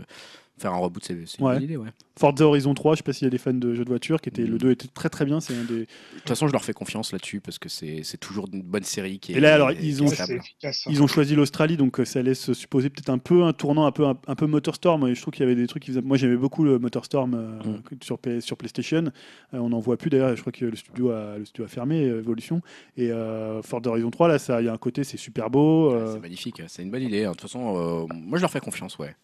faire 0.62 0.74
un 0.74 0.78
reboot, 0.78 1.04
c'est 1.04 1.14
une 1.14 1.20
Ouais. 1.46 1.54
bonne 1.56 1.64
idée, 1.64 1.78
ouais. 1.78 1.90
Forza 2.20 2.46
Horizon 2.46 2.74
3, 2.74 2.94
je 2.94 2.98
sais 2.98 3.04
pas 3.04 3.14
s'il 3.14 3.26
y 3.26 3.28
a 3.28 3.32
des 3.32 3.38
fans 3.38 3.54
de 3.54 3.74
jeux 3.74 3.84
de 3.84 3.90
voiture. 3.90 4.22
Qui 4.22 4.30
était, 4.30 4.44
Le 4.44 4.56
Mm. 4.56 4.60
2 4.60 4.72
était 4.72 4.88
très 4.88 5.10
très 5.10 5.26
bien. 5.26 5.40
C'est 5.40 5.56
un 5.56 5.64
des. 5.64 5.80
De 5.80 5.86
toute 6.18 6.28
façon, 6.28 6.48
je 6.48 6.52
leur 6.52 6.64
fais 6.64 6.74
confiance 6.74 7.12
là-dessus 7.14 7.40
parce 7.40 7.58
que 7.58 7.68
c'est 7.70 8.02
c'est 8.04 8.18
toujours 8.20 8.48
une 8.54 8.62
bonne 8.62 8.84
série 8.84 9.18
qui 9.20 9.34
est. 9.34 9.38
Et 9.38 9.40
là, 9.40 9.56
alors, 9.56 9.72
est 9.72 9.78
ils 9.82 10.04
ont- 10.04 10.08
efficace. 10.08 10.30
hein. 10.30 10.90
Ils 10.92 11.02
ont 11.02 11.08
choisi 11.08 11.36
l'Australie, 11.36 11.78
donc 11.78 12.00
euh, 12.00 12.06
ça 12.06 12.22
laisse 12.22 12.54
supposer 12.54 12.90
peut-être 12.90 13.10
un 13.10 13.18
peu 13.18 13.44
un 13.44 13.54
tournant 13.54 13.86
un 13.86 13.92
peu 13.92 14.06
un, 14.06 14.16
un 14.28 14.36
peu 14.36 14.46
Motorstorm. 14.46 15.08
Et 15.08 15.16
je 15.16 15.22
trouve 15.22 15.34
qu'il 15.34 15.44
y 15.44 15.48
avait 15.50 15.56
des 15.56 15.68
trucs 15.68 15.84
qui 15.84 15.90
faisaient... 15.92 16.02
Moi, 16.02 16.18
j'aimais 16.18 16.36
beaucoup 16.38 16.64
le 16.64 16.78
Motorstorm 16.80 17.34
euh, 17.34 17.60
Mm. 17.64 18.42
sur, 18.42 18.58
PlayStation. 18.58 19.06
Euh, 19.54 19.58
on 19.58 19.70
n'en 19.70 19.80
voit 19.80 19.98
plus 19.98 20.10
d'ailleurs. 20.10 20.36
Je 20.36 20.42
crois 20.42 20.52
que 20.54 20.66
le 20.66 20.76
studio 20.76 21.10
a, 21.12 21.38
le 21.38 21.46
studio 21.46 21.66
a 21.66 21.68
fermé, 21.68 22.06
euh, 22.08 22.20
Evolution. 22.20 22.62
Et 22.98 23.12
euh, 23.12 23.62
Forza 23.64 23.90
Horizon 23.90 24.12
3, 24.12 24.28
là, 24.28 24.38
ça, 24.38 24.62
il 24.62 24.66
y 24.66 24.68
a 24.70 24.74
un 24.74 24.78
côté, 24.78 25.04
c'est 25.04 25.18
super 25.18 25.50
beau. 25.50 25.94
Ouais, 25.94 26.12
C'est 26.14 26.20
magnifique, 26.20 26.62
c'est 26.68 26.84
une 26.84 26.92
bonne 26.92 27.02
idée. 27.04 27.24
De 27.24 27.30
toute 27.30 27.42
façon, 27.42 27.78
euh, 27.78 28.14
moi 28.14 28.38
je 28.38 28.42
leur 28.42 28.52
fais 28.52 28.60
confiance, 28.60 28.98
ouais. 29.00 29.16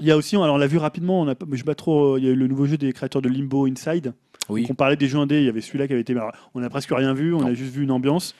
Il 0.00 0.06
y 0.06 0.10
a 0.10 0.16
aussi, 0.16 0.36
alors 0.36 0.54
on 0.54 0.58
l'a 0.58 0.66
vu 0.66 0.78
rapidement, 0.78 1.20
on 1.22 1.28
a, 1.28 1.34
je 1.52 1.56
sais 1.56 1.64
pas 1.64 1.74
trop. 1.74 2.14
euh, 2.14 2.18
Il 2.18 2.24
y 2.24 2.28
a 2.28 2.32
eu 2.32 2.36
le 2.36 2.46
nouveau 2.46 2.66
jeu 2.66 2.76
des 2.76 2.92
créateurs 2.92 3.22
de 3.22 3.28
Limbo 3.28 3.66
Inside. 3.66 4.12
Oui, 4.48 4.62
Donc, 4.62 4.70
on 4.72 4.74
parlait 4.74 4.96
des 4.96 5.08
jeux 5.08 5.18
indés. 5.18 5.38
Il 5.40 5.44
y 5.46 5.48
avait 5.48 5.60
celui-là 5.60 5.86
qui 5.86 5.92
avait 5.92 6.02
été. 6.02 6.12
alors, 6.12 6.32
On 6.54 6.62
a 6.62 6.68
presque 6.70 6.90
rien 6.92 7.14
vu. 7.14 7.34
On 7.34 7.40
Non. 7.40 7.46
a 7.48 7.54
juste 7.54 7.72
vu 7.72 7.82
une 7.84 7.90
ambiance. 7.90 8.34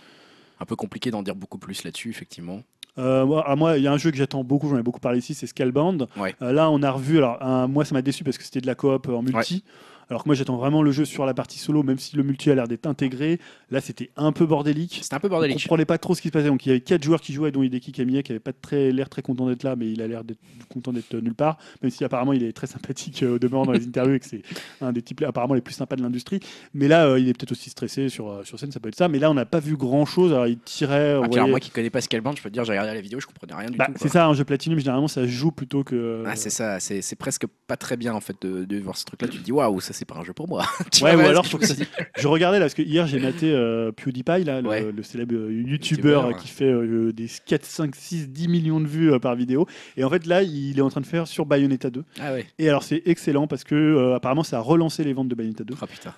un 0.58 0.64
peu 0.64 0.74
compliqué 0.76 1.10
d'en 1.10 1.22
dire 1.22 1.34
beaucoup 1.36 1.58
plus 1.58 1.84
là-dessus, 1.84 2.08
effectivement. 2.08 2.62
Euh, 2.96 3.26
moi, 3.26 3.54
moi, 3.56 3.76
il 3.76 3.82
y 3.82 3.86
a 3.86 3.92
un 3.92 3.98
jeu 3.98 4.10
que 4.10 4.16
j'attends 4.16 4.42
beaucoup, 4.42 4.70
j'en 4.70 4.78
ai 4.78 4.82
beaucoup 4.82 5.00
parlé 5.00 5.18
ici, 5.18 5.34
c'est 5.34 5.46
Scalebound. 5.46 6.06
Ouais. 6.16 6.34
Euh, 6.40 6.50
là, 6.52 6.70
on 6.70 6.82
a 6.82 6.90
revu. 6.90 7.18
Alors, 7.18 7.42
un- 7.42 7.66
moi, 7.66 7.84
ça 7.84 7.94
m'a 7.94 8.00
déçu 8.00 8.24
parce 8.24 8.38
que 8.38 8.44
c'était 8.44 8.62
de 8.62 8.66
la 8.66 8.74
coop 8.74 9.06
euh, 9.08 9.12
en 9.16 9.22
multi. 9.22 9.64
Alors 10.08 10.22
que 10.22 10.28
moi, 10.28 10.34
j'attends 10.36 10.56
vraiment 10.56 10.82
le 10.82 10.92
jeu 10.92 11.04
sur 11.04 11.26
la 11.26 11.34
partie 11.34 11.58
solo, 11.58 11.82
même 11.82 11.98
si 11.98 12.14
le 12.16 12.22
multi 12.22 12.50
a 12.50 12.54
l'air 12.54 12.68
d'être 12.68 12.86
intégré. 12.86 13.40
Là, 13.70 13.80
c'était 13.80 14.10
un 14.16 14.30
peu 14.30 14.46
bordélique. 14.46 15.00
C'était 15.02 15.14
un 15.16 15.20
peu 15.20 15.26
On 15.26 15.30
bordélique. 15.30 15.58
comprenait 15.62 15.84
pas 15.84 15.98
trop 15.98 16.14
ce 16.14 16.22
qui 16.22 16.28
se 16.28 16.32
passait. 16.32 16.46
Donc, 16.46 16.64
il 16.64 16.68
y 16.68 16.72
avait 16.72 16.80
quatre 16.80 17.02
joueurs 17.02 17.20
qui 17.20 17.32
jouaient, 17.32 17.50
dont 17.50 17.62
Hideki 17.62 17.90
Kamiya, 17.92 18.22
qui 18.22 18.30
avait 18.32 18.38
pas 18.38 18.52
très 18.52 18.92
l'air 18.92 19.08
très 19.08 19.22
content 19.22 19.46
d'être 19.48 19.64
là, 19.64 19.74
mais 19.74 19.90
il 19.90 20.00
a 20.00 20.06
l'air 20.06 20.22
d'être 20.22 20.38
content 20.68 20.92
d'être 20.92 21.14
nulle 21.16 21.34
part. 21.34 21.58
Même 21.82 21.90
si 21.90 22.04
apparemment, 22.04 22.32
il 22.32 22.44
est 22.44 22.52
très 22.52 22.68
sympathique 22.68 23.22
euh, 23.24 23.34
au 23.34 23.38
demeurant 23.40 23.66
dans 23.66 23.72
les 23.72 23.84
interviews 23.86 24.14
et 24.14 24.20
que 24.20 24.26
c'est 24.26 24.42
un 24.80 24.92
des 24.92 25.02
types 25.02 25.22
apparemment 25.22 25.54
les 25.54 25.60
plus 25.60 25.74
sympas 25.74 25.96
de 25.96 26.02
l'industrie. 26.02 26.38
Mais 26.72 26.86
là, 26.86 27.06
euh, 27.06 27.18
il 27.18 27.28
est 27.28 27.32
peut-être 27.36 27.52
aussi 27.52 27.70
stressé 27.70 28.08
sur, 28.08 28.30
euh, 28.30 28.44
sur 28.44 28.60
scène, 28.60 28.70
ça 28.70 28.78
peut 28.78 28.88
être 28.88 28.94
ça. 28.96 29.08
Mais 29.08 29.18
là, 29.18 29.30
on 29.30 29.34
n'a 29.34 29.44
pas 29.46 29.58
vu 29.60 29.76
grand 29.76 30.04
chose. 30.06 30.32
Alors, 30.32 30.46
il 30.46 30.58
tirait. 30.58 31.14
Ah, 31.20 31.24
alors, 31.32 31.48
moi 31.48 31.58
qui 31.58 31.70
connais 31.70 31.90
pas 31.90 32.00
Scalebound, 32.00 32.36
je 32.36 32.42
peux 32.42 32.48
te 32.48 32.54
dire, 32.54 32.64
j'ai 32.64 32.70
regardé 32.72 32.94
la 32.94 33.00
vidéo, 33.00 33.18
je 33.18 33.26
comprenais 33.26 33.54
rien 33.54 33.70
du 33.70 33.76
Bah, 33.76 33.86
tout. 33.86 33.94
c'est 33.96 34.08
ça, 34.08 34.26
un 34.26 34.34
jeu 34.34 34.44
Platinum, 34.44 34.78
généralement, 34.78 35.08
ça 35.08 35.26
joue 35.26 35.50
plutôt 35.50 35.82
que. 35.82 36.22
Ah, 36.26 36.36
c'est 36.36 36.50
ça, 36.50 36.78
c'est 36.78 37.02
c'est 37.02 37.16
presque 37.16 37.46
pas 37.66 37.76
très 37.76 37.96
bien 37.96 38.14
en 38.14 38.20
fait 38.20 38.36
de, 38.42 38.64
de 38.64 38.78
voir 38.78 38.96
ce 38.96 39.04
truc-là. 39.04 39.26
Tu 39.28 39.38
te 39.38 39.42
dis, 39.44 39.50
waouh, 39.52 39.80
ça 39.80 39.92
c'est 39.96 40.04
pas 40.04 40.16
un 40.16 40.24
jeu 40.24 40.32
pour 40.32 40.48
moi. 40.48 40.64
Tu 40.92 41.02
Ouais, 41.04 41.14
vois, 41.14 41.24
ou 41.24 41.28
alors, 41.28 41.46
faut 41.46 41.58
que 41.58 41.66
que 41.66 41.84
je 42.18 42.28
regardais 42.28 42.58
là, 42.58 42.64
parce 42.66 42.74
que 42.74 42.82
hier 42.82 43.06
j'ai 43.06 43.18
maté 43.18 43.50
euh, 43.52 43.92
PewDiePie, 43.92 44.44
là, 44.44 44.60
le, 44.60 44.68
Ouais. 44.68 44.92
le 44.92 45.02
célèbre 45.02 45.34
euh, 45.34 45.52
YouTuber 45.52 45.70
YouTuber, 45.70 46.20
euh, 46.28 46.32
qui 46.34 46.48
fait 46.48 46.64
euh, 46.70 47.12
des 47.12 47.26
4, 47.46 47.64
5, 47.64 47.94
6, 47.94 48.28
10 48.28 48.48
millions 48.48 48.80
de 48.80 48.86
vues 48.86 49.12
euh, 49.12 49.18
par 49.18 49.34
vidéo. 49.36 49.66
Et 49.96 50.04
en 50.04 50.10
fait, 50.10 50.26
là, 50.26 50.42
il 50.42 50.78
est 50.78 50.82
en 50.82 50.90
train 50.90 51.00
de 51.00 51.06
faire 51.06 51.26
sur 51.26 51.46
Bayonetta 51.46 51.90
2. 51.90 52.04
Ah 52.20 52.32
ouais. 52.32 52.46
Et 52.58 52.68
alors, 52.68 52.82
c'est 52.82 53.02
excellent 53.06 53.46
parce 53.46 53.64
que 53.64 54.14
apparemment, 54.14 54.42
ça 54.44 54.58
a 54.58 54.60
relancé 54.60 55.04
les 55.04 55.12
ventes 55.12 55.28
de 55.28 55.34
Bayonetta 55.34 55.64
2. 55.64 55.74
Oh 55.80 55.86
putain. 55.86 56.14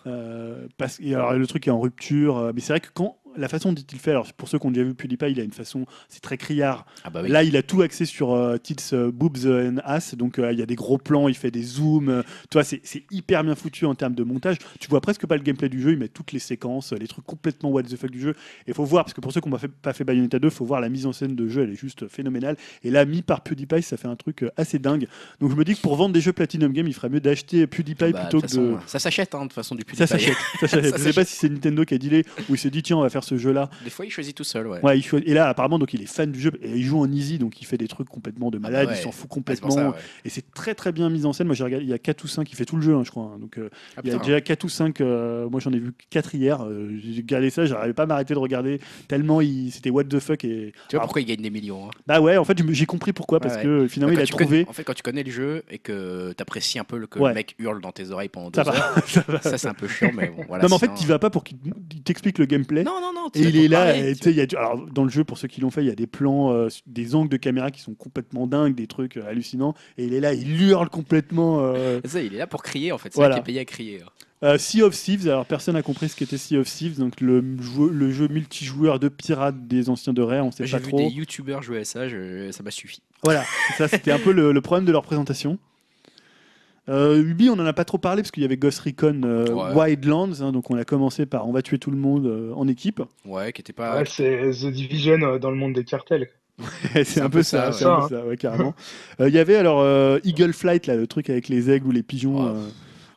Parce, 0.76 0.98
et 1.00 1.14
alors, 1.14 1.32
le 1.34 1.46
truc 1.46 1.66
est 1.68 1.70
en 1.70 1.80
rupture. 1.80 2.50
mais 2.54 2.60
c'est 2.60 2.72
vrai 2.72 2.80
que 2.80 2.88
quand. 2.92 3.17
La 3.36 3.48
façon 3.48 3.72
dont 3.72 3.82
il 3.92 3.98
fait, 3.98 4.10
alors 4.10 4.32
pour 4.32 4.48
ceux 4.48 4.58
qui 4.58 4.66
ont 4.66 4.70
déjà 4.70 4.84
vu 4.84 4.94
PewDiePie, 4.94 5.32
il 5.32 5.40
a 5.40 5.44
une 5.44 5.52
façon, 5.52 5.86
c'est 6.08 6.20
très 6.20 6.36
criard. 6.36 6.86
Ah 7.04 7.10
bah 7.10 7.20
oui. 7.22 7.28
Là, 7.28 7.44
il 7.44 7.56
a 7.56 7.62
tout 7.62 7.82
axé 7.82 8.04
sur 8.04 8.32
euh, 8.32 8.56
tits, 8.56 8.76
euh, 8.92 9.10
boobs 9.12 9.46
and 9.46 9.76
ass. 9.84 10.14
Donc, 10.14 10.38
euh, 10.38 10.52
il 10.52 10.58
y 10.58 10.62
a 10.62 10.66
des 10.66 10.74
gros 10.74 10.98
plans, 10.98 11.28
il 11.28 11.34
fait 11.34 11.50
des 11.50 11.62
zooms. 11.62 12.22
tu 12.50 12.54
vois, 12.54 12.64
c'est 12.64 12.82
hyper 13.10 13.44
bien 13.44 13.54
foutu 13.54 13.86
en 13.86 13.94
termes 13.94 14.14
de 14.14 14.24
montage. 14.24 14.56
Tu 14.80 14.88
vois 14.88 15.00
presque 15.00 15.26
pas 15.26 15.36
le 15.36 15.42
gameplay 15.42 15.68
du 15.68 15.80
jeu. 15.80 15.92
Il 15.92 15.98
met 15.98 16.08
toutes 16.08 16.32
les 16.32 16.38
séquences, 16.38 16.92
les 16.92 17.06
trucs 17.06 17.24
complètement 17.24 17.70
what 17.70 17.82
the 17.84 17.96
fuck 17.96 18.10
du 18.10 18.20
jeu. 18.20 18.34
Et 18.66 18.72
faut 18.72 18.84
voir, 18.84 19.04
parce 19.04 19.14
que 19.14 19.20
pour 19.20 19.32
ceux 19.32 19.40
qui 19.40 19.48
n'ont 19.48 19.58
pas 19.82 19.92
fait, 19.92 20.04
Bayonetta 20.04 20.38
2, 20.38 20.50
faut 20.50 20.64
voir 20.64 20.80
la 20.80 20.88
mise 20.88 21.06
en 21.06 21.12
scène 21.12 21.34
de 21.34 21.48
jeu. 21.48 21.62
Elle 21.62 21.70
est 21.70 21.80
juste 21.80 22.08
phénoménale. 22.08 22.56
Et 22.82 22.90
là, 22.90 23.04
mis 23.04 23.22
par 23.22 23.42
PewDiePie, 23.42 23.82
ça 23.82 23.96
fait 23.96 24.08
un 24.08 24.16
truc 24.16 24.42
euh, 24.42 24.50
assez 24.56 24.78
dingue. 24.78 25.06
Donc, 25.40 25.50
je 25.50 25.56
me 25.56 25.64
dis 25.64 25.74
que 25.74 25.80
pour 25.80 25.96
vendre 25.96 26.12
des 26.12 26.20
jeux 26.20 26.32
Platinum 26.32 26.72
Game, 26.72 26.86
il 26.86 26.94
ferait 26.94 27.08
mieux 27.08 27.20
d'acheter 27.20 27.66
PewDiePie 27.66 28.12
Bah, 28.12 28.20
plutôt 28.20 28.40
que 28.40 28.54
de. 28.54 28.76
Ça 28.86 28.98
s'achète 28.98 29.34
hein, 29.34 29.40
de 29.40 29.44
toute 29.44 29.52
façon 29.52 29.74
du 29.74 29.84
PewDiePie. 29.84 29.98
ça 29.98 30.06
s'achète. 30.06 30.36
Je 30.62 30.98
sais 30.98 31.12
pas 31.12 31.24
si 31.24 31.36
c'est 31.36 31.48
Nintendo 31.48 31.84
qui 31.84 31.94
a 31.94 31.98
dealé 31.98 32.24
ou 32.48 32.54
il 32.54 32.58
s'est 32.58 32.70
dit 32.70 32.82
tiens 32.82 32.96
on 32.96 33.02
va 33.02 33.10
faire 33.10 33.24
ce 33.28 33.36
jeu 33.36 33.52
là. 33.52 33.70
Des 33.84 33.90
fois, 33.90 34.04
il 34.06 34.10
choisit 34.10 34.36
tout 34.36 34.44
seul, 34.44 34.66
ouais. 34.66 34.80
Ouais, 34.82 34.98
il 34.98 35.02
choi- 35.02 35.20
et 35.24 35.34
là 35.34 35.48
apparemment 35.48 35.78
donc 35.78 35.92
il 35.94 36.02
est 36.02 36.06
fan 36.06 36.30
du 36.32 36.40
jeu 36.40 36.50
et 36.62 36.70
il 36.76 36.82
joue 36.84 36.98
en 37.00 37.10
easy 37.10 37.38
donc 37.38 37.60
il 37.60 37.64
fait 37.64 37.76
des 37.78 37.88
trucs 37.88 38.08
complètement 38.08 38.50
de 38.50 38.58
malade, 38.58 38.86
Ah 38.88 38.92
ouais. 38.92 38.98
il 38.98 39.02
s'en 39.02 39.12
fout 39.12 39.26
Ah, 39.30 39.34
complètement 39.34 39.68
pour 39.68 39.76
ça, 39.76 39.88
ouais. 39.90 39.96
et 40.24 40.28
c'est 40.30 40.50
très 40.52 40.74
très 40.74 40.92
bien 40.92 41.10
mis 41.10 41.24
en 41.26 41.32
scène. 41.32 41.46
Moi 41.46 41.54
j'ai 41.56 41.64
regardé, 41.64 41.84
il 41.84 41.90
y 41.90 41.94
a 41.94 41.98
4 41.98 42.24
ou 42.24 42.28
5 42.28 42.44
qui 42.44 42.56
fait 42.56 42.64
tout 42.64 42.76
le 42.76 42.82
jeu 42.82 42.94
hein, 42.94 43.02
je 43.04 43.10
crois. 43.10 43.32
hein. 43.34 43.38
Donc 43.38 43.58
euh, 43.58 43.68
Ah, 43.96 44.00
il 44.04 44.10
y 44.10 44.14
a 44.14 44.18
déjà 44.18 44.40
4 44.40 44.64
ou 44.64 44.68
5 44.68 45.00
euh, 45.00 45.48
moi 45.48 45.60
j'en 45.60 45.72
ai 45.72 45.78
vu 45.78 45.92
4 46.10 46.34
hier, 46.34 46.62
euh, 46.64 46.90
j'ai 47.02 47.20
regardé 47.20 47.50
ça, 47.50 47.64
j'arrivais 47.66 47.94
pas 47.94 48.04
à 48.04 48.06
m'arrêter 48.06 48.34
de 48.34 48.38
regarder 48.38 48.80
tellement 49.08 49.40
il 49.40 49.70
c'était 49.72 49.90
what 49.90 50.04
the 50.04 50.18
fuck 50.18 50.44
et 50.44 50.72
Tu 50.88 50.96
vois 50.96 51.00
Alors, 51.00 51.02
pourquoi 51.08 51.20
il 51.22 51.26
gagne 51.26 51.42
des 51.42 51.50
millions 51.50 51.86
hein 51.86 51.90
bah 52.06 52.20
ouais, 52.20 52.36
en 52.36 52.44
fait 52.44 52.58
j'ai 52.70 52.86
compris 52.86 53.12
pourquoi 53.12 53.40
parce 53.40 53.56
que 53.56 53.86
finalement 53.88 54.14
Quand 54.14 54.20
il 54.20 54.24
a 54.24 54.26
trouvé 54.26 54.44
connais- 54.64 54.68
en 54.68 54.72
fait, 54.72 54.84
quand 54.84 54.94
tu 54.94 55.02
connais 55.02 55.22
le 55.22 55.30
jeu 55.30 55.62
et 55.70 55.78
que 55.78 56.32
tu 56.36 56.42
apprécies 56.42 56.78
un 56.78 56.84
peu 56.84 56.96
le, 56.98 57.06
que 57.06 57.18
Ouais. 57.18 57.28
le 57.30 57.34
mec 57.34 57.54
hurle 57.58 57.80
dans 57.80 57.92
tes 57.92 58.10
oreilles 58.10 58.28
pendant 58.28 58.50
deux 58.50 58.62
ça 58.64 58.70
heures, 58.70 59.24
va, 59.28 59.40
ça 59.42 59.58
c'est 59.58 59.68
un 59.68 59.74
peu 59.74 59.88
chiant, 59.88 60.10
mais 60.14 60.28
bon, 60.28 60.44
voilà. 60.48 60.62
non 60.64 60.68
mais 60.68 60.74
en 60.74 60.78
fait 60.78 60.90
tu 60.98 61.06
vas 61.06 61.18
pas 61.18 61.30
pour 61.30 61.44
qu'il 61.44 61.58
il 61.92 62.02
t'explique 62.02 62.38
le 62.38 62.46
gameplay. 62.46 62.82
Non, 62.84 63.00
non, 63.00 63.07
non. 63.14 63.28
Et 63.34 63.40
il 63.42 63.56
est 63.56 63.68
là, 63.68 63.92
tu 63.94 64.14
sais, 64.16 64.30
il 64.30 64.36
y 64.36 64.40
a 64.40 64.46
du- 64.46 64.56
alors, 64.56 64.76
dans 64.86 65.04
le 65.04 65.10
jeu, 65.10 65.24
pour 65.24 65.38
ceux 65.38 65.48
qui 65.48 65.60
l'ont 65.60 65.70
fait, 65.70 65.82
il 65.82 65.88
y 65.88 65.90
a 65.90 65.94
des 65.94 66.06
plans, 66.06 66.52
euh, 66.52 66.68
des 66.86 67.14
angles 67.14 67.28
de 67.30 67.36
caméra 67.36 67.70
qui 67.70 67.80
sont 67.80 67.94
complètement 67.94 68.46
dingues, 68.46 68.74
des 68.74 68.86
trucs 68.86 69.16
euh, 69.16 69.26
hallucinants. 69.28 69.74
Et 69.96 70.04
il 70.06 70.14
est 70.14 70.20
là, 70.20 70.32
il 70.34 70.60
hurle 70.62 70.88
complètement. 70.88 71.60
euh. 71.60 72.00
Ça, 72.04 72.20
il 72.22 72.34
est 72.34 72.38
là 72.38 72.46
pour 72.46 72.62
crier 72.62 72.92
en 72.92 72.98
fait. 72.98 73.10
C'est 73.12 73.16
Voilà. 73.18 73.36
là 73.36 73.40
qui 73.40 73.40
est 73.40 73.52
payé 73.52 73.60
à 73.60 73.64
crier. 73.64 74.00
hein. 74.04 74.10
Euh, 74.44 74.56
sea 74.56 74.82
of 74.82 74.94
Thieves, 74.94 75.26
alors 75.28 75.46
personne 75.46 75.74
n'a 75.74 75.82
compris 75.82 76.08
ce 76.08 76.14
qu'était 76.14 76.38
Sea 76.38 76.58
of 76.58 76.68
Thieves, 76.68 76.96
donc 77.00 77.20
le 77.20 77.42
jeu, 77.60 77.90
le 77.90 78.10
jeu 78.12 78.28
multijoueur 78.28 79.00
de 79.00 79.08
pirates 79.08 79.66
des 79.66 79.90
anciens 79.90 80.12
de 80.12 80.22
Rare, 80.22 80.46
on 80.46 80.52
sait 80.52 80.64
J'ai 80.64 80.76
pas 80.78 80.82
vu 80.84 80.90
trop. 80.90 80.98
des 80.98 81.08
youtubeurs 81.08 81.60
jouer 81.60 81.78
à 81.80 81.84
ça, 81.84 82.06
je- 82.08 82.52
ça 82.52 82.62
m'a 82.62 82.70
suffi. 82.70 83.02
Voilà, 83.24 83.42
ça 83.76 83.88
c'était 83.88 84.12
un 84.12 84.20
peu 84.20 84.30
le, 84.30 84.52
le 84.52 84.60
problème 84.60 84.84
de 84.84 84.92
leur 84.92 85.02
présentation. 85.02 85.58
Euh, 86.88 87.22
Ubi, 87.22 87.50
on 87.50 87.54
en 87.54 87.66
a 87.66 87.72
pas 87.72 87.84
trop 87.84 87.98
parlé 87.98 88.22
parce 88.22 88.30
qu'il 88.30 88.42
y 88.42 88.46
avait 88.46 88.56
Ghost 88.56 88.80
Recon 88.80 89.20
euh, 89.24 89.46
Ouais. 89.48 89.74
Wildlands, 89.74 90.40
hein, 90.40 90.52
donc 90.52 90.70
on 90.70 90.76
a 90.76 90.84
commencé 90.84 91.26
par 91.26 91.46
on 91.48 91.52
va 91.52 91.62
tuer 91.62 91.78
tout 91.78 91.90
le 91.90 91.96
monde 91.96 92.26
euh, 92.26 92.52
en 92.54 92.66
équipe. 92.68 93.02
Ouais, 93.26 93.52
qui 93.52 93.60
était 93.60 93.72
pas. 93.72 93.96
Ouais, 93.96 94.04
c'est 94.06 94.50
The 94.52 94.66
Division 94.72 95.20
euh, 95.22 95.38
dans 95.38 95.50
le 95.50 95.56
monde 95.56 95.74
des 95.74 95.84
cartels. 95.84 96.28
c'est 97.04 97.20
un, 97.20 97.30
peu 97.30 97.42
ça, 97.44 97.70
c'est 97.72 97.84
ça, 97.84 97.94
un 97.94 98.00
peu 98.08 98.14
ça, 98.16 98.26
ouais, 98.26 98.36
carrément. 98.36 98.74
Euh, 99.20 99.28
Il 99.28 99.34
y 99.34 99.38
avait 99.38 99.56
alors 99.56 99.80
euh, 99.80 100.18
Eagle 100.24 100.52
Flight, 100.52 100.86
là, 100.86 100.96
le 100.96 101.06
truc 101.06 101.30
avec 101.30 101.48
les 101.48 101.70
aigles 101.70 101.86
ou 101.86 101.92
les 101.92 102.02
pigeons. 102.02 102.56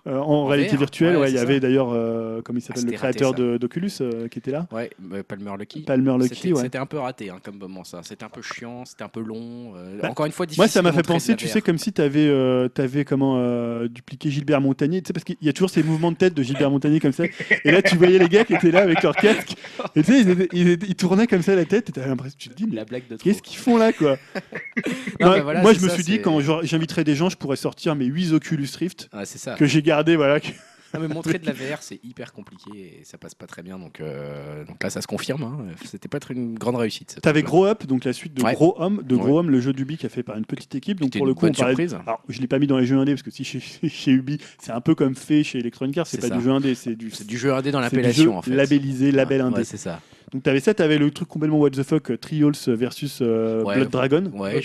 Euh, 0.07 0.17
en, 0.17 0.23
En 0.31 0.45
réalité 0.47 0.75
VR, 0.75 0.79
virtuelle, 0.79 1.15
ouais, 1.15 1.21
ouais, 1.23 1.29
il 1.31 1.35
y 1.35 1.39
avait 1.39 1.59
d'ailleurs, 1.59 1.91
euh, 1.93 2.41
comme 2.41 2.57
il 2.57 2.61
s'appelle, 2.61 2.83
Ah, 2.87 2.91
le 2.91 2.97
créateur 2.97 3.33
d'Oculus 3.33 3.91
euh, 4.01 4.27
qui 4.27 4.39
était 4.39 4.49
là. 4.49 4.67
Ouais, 4.71 4.89
Palmer 5.27 5.51
Lucky. 5.59 5.81
Palmer 5.81 6.17
Lucky, 6.19 6.53
ouais. 6.53 6.61
c'était 6.61 6.79
un 6.79 6.87
peu 6.87 6.97
raté 6.97 7.29
hein, 7.29 7.37
comme 7.43 7.57
moment 7.57 7.83
ça. 7.83 8.01
C'était 8.01 8.25
un 8.25 8.29
peu 8.29 8.41
chiant, 8.41 8.83
c'était 8.85 9.03
un 9.03 9.09
peu 9.09 9.21
long. 9.21 9.73
euh, 9.75 9.99
Bah, 10.01 10.09
encore 10.09 10.25
une 10.25 10.31
fois, 10.31 10.47
difficile. 10.47 10.61
Moi, 10.61 10.67
ça 10.67 10.81
m'a 10.81 10.91
fait 10.91 11.03
penser, 11.03 11.35
tu 11.35 11.47
sais, 11.47 11.61
comme 11.61 11.77
si 11.77 11.93
tu 11.93 12.01
avais, 12.01 13.05
comment 13.05 13.35
euh, 13.37 13.87
dupliqué 13.87 14.31
Gilbert 14.31 14.59
Montagnier, 14.59 15.01
tu 15.03 15.07
sais, 15.07 15.13
parce 15.13 15.23
qu'il 15.23 15.37
y 15.39 15.49
a 15.49 15.53
toujours 15.53 15.69
ces 15.69 15.83
mouvements 15.83 16.11
de 16.11 16.17
tête 16.17 16.33
de 16.33 16.41
Gilbert 16.41 16.71
Montagnier 16.71 16.99
comme 16.99 17.11
ça. 17.11 17.25
Et 17.63 17.71
là, 17.71 17.83
tu 17.83 17.95
voyais 17.95 18.17
les 18.17 18.29
gars 18.29 18.43
qui 18.43 18.55
étaient 18.55 18.71
là 18.71 18.81
avec 18.81 19.03
leur 19.03 19.15
casque. 19.15 19.53
Et 19.95 20.01
tu 20.01 20.23
sais, 20.23 20.47
ils, 20.51 20.95
tournaient 20.95 21.27
comme 21.27 21.43
ça 21.43 21.53
la 21.55 21.65
tête. 21.65 21.95
Et 21.95 21.99
l'impression, 21.99 22.37
tu 22.39 22.49
te 22.49 22.55
dis, 22.55 22.65
mais 22.67 22.75
la 22.75 22.85
blague 22.85 23.03
de 23.07 23.17
trop. 23.17 23.23
qu'est-ce 23.23 23.43
qu'ils 23.43 23.57
font 23.57 23.77
là, 23.77 23.93
quoi? 23.93 24.17
Non, 25.19 25.39
voilà, 25.41 25.61
Moi, 25.61 25.73
je 25.73 25.81
me 25.81 25.89
suis 25.89 26.03
dit, 26.03 26.21
quand 26.21 26.39
j'inviterais 26.63 27.03
des 27.03 27.13
gens, 27.15 27.29
je 27.29 27.37
pourrais 27.37 27.55
sortir 27.55 27.95
mes 27.95 28.05
8 28.05 28.33
Oculus 28.33 28.67
Rift 28.79 29.09
que 29.57 29.65
j'ai 29.65 29.83
gardés, 29.91 30.15
voilà. 30.15 30.39
que- 30.39 30.47
Non, 30.93 30.99
mais 30.99 31.07
montrer 31.13 31.39
de 31.39 31.45
la 31.45 31.53
VR, 31.53 31.81
c'est 31.81 31.99
hyper 32.03 32.33
compliqué 32.33 32.69
et 32.75 33.01
ça 33.05 33.17
passe 33.17 33.33
pas 33.33 33.47
très 33.47 33.61
bien. 33.63 33.79
Donc, 33.79 34.01
euh, 34.01 34.65
donc 34.65 34.83
là, 34.83 34.89
ça 34.89 35.01
se 35.01 35.07
confirme. 35.07 35.43
Hein. 35.43 35.57
C'était 35.85 36.09
pas 36.09 36.17
être 36.17 36.31
une 36.31 36.57
grande 36.57 36.75
réussite. 36.75 37.19
T'avais. 37.21 37.43
Grow 37.43 37.65
Up, 37.65 37.85
donc 37.85 38.03
la 38.03 38.11
suite 38.13 38.33
de 38.33 38.43
Ouais. 38.43 38.53
Gros 38.53 38.75
Homme, 38.77 39.01
de 39.03 39.15
Ouais. 39.15 39.21
Gros 39.21 39.39
Homme, 39.39 39.49
le 39.49 39.61
jeu 39.61 39.71
d'Ubi 39.71 39.95
qui 39.97 40.05
a 40.05 40.09
fait 40.09 40.23
par 40.23 40.37
une 40.37 40.45
petite 40.45 40.75
équipe. 40.75 40.99
Donc 40.99 41.15
pour 41.15 41.25
le 41.25 41.33
coup, 41.33 41.45
on. 41.47 41.51
Alors, 41.61 42.21
je 42.27 42.41
l'ai 42.41 42.47
pas 42.47 42.59
mis 42.59 42.67
dans 42.67 42.77
les 42.77 42.85
jeux 42.85 42.97
indés 42.97 43.13
parce 43.13 43.23
que 43.23 43.31
si 43.31 43.43
chez, 43.45 43.59
chez 43.61 44.11
Ubi, 44.11 44.37
c'est 44.59 44.71
un 44.73 44.81
peu 44.81 44.93
comme 44.95 45.15
fait 45.15 45.43
chez 45.43 45.59
Electronic 45.59 45.97
Arts, 45.97 46.07
c'est 46.07 46.19
pas 46.19 46.27
ça. 46.27 46.35
du 46.35 46.43
jeu 46.43 46.51
indé, 46.51 46.75
c'est 46.75 46.95
du. 46.95 47.09
C'est 47.11 47.25
du 47.27 47.37
jeu 47.37 47.53
indé 47.53 47.71
dans 47.71 47.79
l'appellation 47.79 48.37
en 48.37 48.41
fait. 48.41 48.51
labellisé, 48.51 49.11
label 49.11 49.41
indé. 49.41 49.57
Ouais, 49.59 49.63
c'est 49.63 49.77
ça. 49.77 50.01
Donc 50.33 50.43
t'avais 50.43 50.61
ça, 50.61 50.73
t'avais 50.73 50.97
le 50.97 51.11
truc 51.11 51.27
complètement 51.27 51.59
what 51.59 51.71
the 51.71 51.83
fuck, 51.83 52.09
euh, 52.11 52.17
Trials 52.17 52.53
versus 52.67 53.19
euh, 53.21 53.63
Ouais. 53.63 53.75
Blood 53.75 53.89
Dragon. 53.89 54.31
Ouais, 54.33 54.61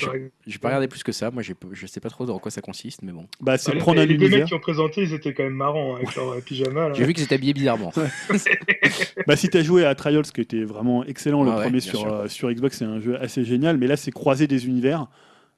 j'ai 0.47 0.59
pas 0.59 0.69
regardé 0.69 0.87
plus 0.87 1.03
que 1.03 1.11
ça. 1.11 1.33
Moi, 1.33 1.43
j'ai 1.43 1.55
je 1.73 1.87
sais 1.89 1.99
pas 1.99 2.09
trop 2.09 2.25
dans 2.25 2.39
quoi 2.39 2.53
ça 2.53 2.61
consiste, 2.61 3.03
mais 3.03 3.11
bon. 3.11 3.27
Bah 3.41 3.59
c'est 3.59 3.75
prendre 3.77 4.01
un 4.01 4.05
les 4.07 4.15
deux 4.17 4.27
univers. 4.27 4.39
mecs 4.41 4.47
qui 4.49 4.55
ont 4.55 4.61
présenté, 4.61 5.03
ils 5.03 5.13
étaient 5.13 5.35
quand 5.35 5.43
même 5.43 5.55
marrants 5.55 5.95
hein, 5.95 5.99
avec 5.99 6.15
leur 6.15 6.29
euh, 6.35 6.41
pyjama. 6.41 6.89
là. 6.91 6.95
J'ai 6.95 7.05
vu 7.05 7.15
qu'ils 7.15 7.25
étaient 7.25 7.35
habillés 7.35 7.53
bizarrement. 7.55 7.93
Bah 9.27 9.35
si 9.35 9.49
t'as 9.49 9.63
joué 9.63 9.85
à 9.85 9.95
Trials, 9.97 10.23
qui 10.23 10.41
était 10.41 10.63
vraiment 10.63 11.05
excellent, 11.05 11.43
le 11.43 11.51
ouais, 11.51 11.57
premier 11.57 11.71
bien 11.79 11.81
sur, 11.81 11.99
sûr. 12.01 12.13
euh, 12.15 12.29
sur 12.29 12.49
Xbox, 12.53 12.77
c'est 12.79 12.85
un 12.85 13.01
jeu 13.01 13.21
assez 13.21 13.45
génial, 13.45 13.77
mais 13.77 13.89
là 13.89 13.97
c'est 13.97 14.13
croiser 14.13 14.47
des 14.47 14.67
univers. 14.69 15.09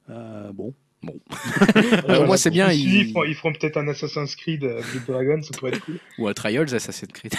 Euh, 0.09 0.51
bon. 0.53 0.73
au 2.09 2.25
moins, 2.25 2.35
c'est 2.35 2.49
bien, 2.49 2.71
Ils, 2.71 2.79
ils- 2.81 2.95
ils 3.07 3.11
feront, 3.13 3.23
ils 3.25 3.35
feront 3.35 3.53
peut-être 3.53 3.77
un 3.77 3.87
Assassin's 3.87 4.35
Creed 4.35 4.63
euh, 4.63 4.81
Blood 4.91 5.03
Dragon, 5.07 5.41
ça 5.43 5.51
pourrait 5.57 5.71
être 5.71 5.85
cool. 5.85 5.99
Ou 6.17 6.27
à 6.27 6.33
Trials, 6.33 6.73
Assassin's 6.73 7.11
Creed. 7.13 7.33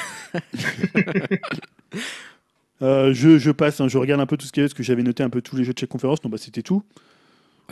Euh, 2.83 3.13
je, 3.13 3.51
passe, 3.51 3.81
hein, 3.81 3.89
je 3.89 3.99
regarde 3.99 4.21
un 4.21 4.27
peu 4.27 4.37
tout 4.37 4.47
ce 4.47 4.53
qu'il 4.53 4.63
y 4.63 4.67
parce 4.67 4.75
que 4.75 4.83
j'avais 4.83 5.03
noté 5.03 5.23
un 5.23 5.31
peu 5.31 5.43
tous 5.43 5.57
les 5.57 5.65
jeux 5.65 5.75
de 5.75 5.79
chaque 5.79 5.91
conférence, 5.91 6.25
non 6.25 6.31
bah 6.31 6.39
c'était 6.39 6.63
tout. 6.63 6.83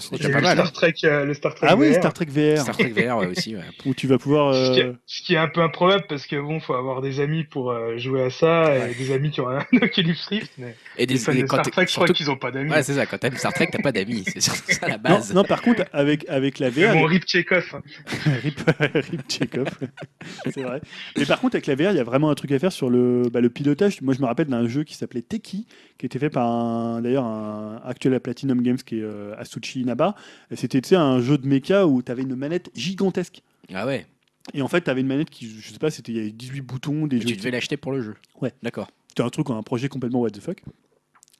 C'est 0.01 0.31
pas 0.31 0.41
mal. 0.41 0.57
Star 0.57 0.67
hein. 0.67 0.70
Trek, 0.73 0.94
euh, 1.05 1.25
le 1.25 1.35
Star 1.35 1.55
Trek 1.55 1.67
Ah 1.70 1.77
oui, 1.77 1.91
VR. 1.91 1.94
Star 1.97 2.12
Trek 2.12 2.27
VR, 2.27 2.59
Star 2.62 2.77
Trek 2.77 2.91
VR 2.91 3.17
ouais, 3.18 3.27
aussi. 3.27 3.55
ouais. 3.57 3.62
où 3.86 3.94
tu 3.94 4.07
vas 4.07 4.18
pouvoir... 4.18 4.55
Ce 4.55 4.73
qui, 4.75 4.81
euh, 4.83 4.93
est, 4.93 4.97
ce 5.07 5.23
qui 5.23 5.35
est 5.35 5.39
un 5.39 5.49
peu 5.49 5.60
improbable 5.62 6.05
parce 6.09 6.27
que 6.27 6.36
bon, 6.36 6.60
faut 6.60 6.75
avoir 6.75 7.01
des 7.01 7.20
amis 7.20 7.44
pour 7.44 7.70
euh, 7.70 7.97
jouer 7.99 8.23
à 8.23 8.31
ça 8.31 8.75
et 8.89 8.94
des 8.94 9.12
amis 9.12 9.31
qui 9.31 9.41
ont 9.41 9.49
un 9.49 9.65
Oculus 9.83 10.17
Rift. 10.28 10.52
Mais 10.59 10.75
Et 10.97 11.07
des, 11.07 11.15
les 11.15 11.20
fans 11.20 11.35
de 11.35 11.47
Star 11.47 11.62
Trek, 11.62 11.86
je 11.89 11.94
crois 11.94 12.09
qu'ils 12.09 12.31
ont 12.31 12.36
pas 12.36 12.51
d'amis. 12.51 12.70
Ouais, 12.70 12.83
c'est 12.83 12.94
ça. 12.94 13.07
Quand 13.07 13.18
t'aimes 13.18 13.36
Star 13.36 13.52
Trek, 13.52 13.68
t'as 13.70 13.83
pas 13.83 13.93
d'amis. 13.93 14.25
C'est 14.27 14.41
surtout 14.41 14.73
ça 14.73 14.89
la 14.89 14.99
base. 14.99 15.33
non, 15.35 15.44
par 15.44 15.62
contre, 15.62 15.85
avec, 15.93 16.28
avec 16.28 16.59
la 16.59 16.70
VR, 16.70 16.94
bon, 16.94 17.05
Rip 17.05 17.25
Chekhov. 17.27 17.65
hein. 17.75 17.83
Rip, 18.43 18.60
Rip 18.94 19.23
Chekhov. 19.28 19.68
c'est 20.52 20.62
vrai. 20.62 20.81
Mais 21.17 21.27
par 21.27 21.41
contre, 21.41 21.57
avec 21.57 21.67
la 21.67 21.75
VR, 21.75 21.91
il 21.93 21.97
y 21.97 22.01
a 22.01 22.05
vraiment 22.05 22.31
un 22.31 22.35
truc 22.35 22.52
à 22.52 22.59
faire 22.59 22.73
sur 22.73 22.91
le, 22.91 23.23
bah, 23.33 23.41
le 23.41 23.51
pilotage. 23.51 24.01
Moi, 24.02 24.15
je 24.15 24.20
me 24.20 24.27
rappelle 24.27 24.47
d'un 24.47 24.68
jeu 24.68 24.85
qui 24.85 24.94
s'appelait 24.94 25.23
Teki, 25.23 25.67
qui 25.99 26.07
était 26.07 26.18
fait 26.18 26.31
par 26.31 26.47
un, 26.49 27.01
d'ailleurs 27.01 27.25
un 27.25 27.81
actuel 27.85 28.15
à 28.15 28.20
Platinum 28.20 28.62
Games 28.62 28.77
qui 28.77 29.01
est 29.01 29.02
euh, 29.02 29.35
Asuchi 29.39 29.85
Inaba. 29.89 30.15
C'était 30.55 30.94
un 30.94 31.20
jeu 31.20 31.39
de 31.39 31.47
mecha 31.47 31.86
où 31.86 32.02
tu 32.02 32.12
avais 32.12 32.23
une 32.23 32.36
manette 32.36 32.70
gigantesque. 32.75 33.42
Ah 33.73 33.86
ouais. 33.86 34.07
Et 34.55 34.62
en 34.62 34.68
fait, 34.68 34.83
tu 34.83 34.91
avais 34.91 35.00
une 35.00 35.07
manette 35.07 35.31
qui, 35.31 35.49
je 35.49 35.73
sais 35.73 35.78
pas, 35.78 35.91
c'était 35.91 36.12
il 36.12 36.17
y 36.17 36.20
avait 36.20 36.31
18 36.31 36.60
boutons, 36.62 37.07
des 37.07 37.17
Et 37.18 37.25
tu 37.25 37.36
devais 37.36 37.50
l'acheter 37.50 37.76
pour 37.76 37.92
le 37.92 38.02
jeu. 38.02 38.15
Ouais. 38.41 38.52
D'accord. 38.62 38.89
C'était 39.08 39.23
un 39.23 39.31
truc, 39.31 39.50
un 39.50 39.62
projet 39.62 39.89
complètement 39.89 40.20
what 40.20 40.31
the 40.31 40.41
fuck. 40.41 40.62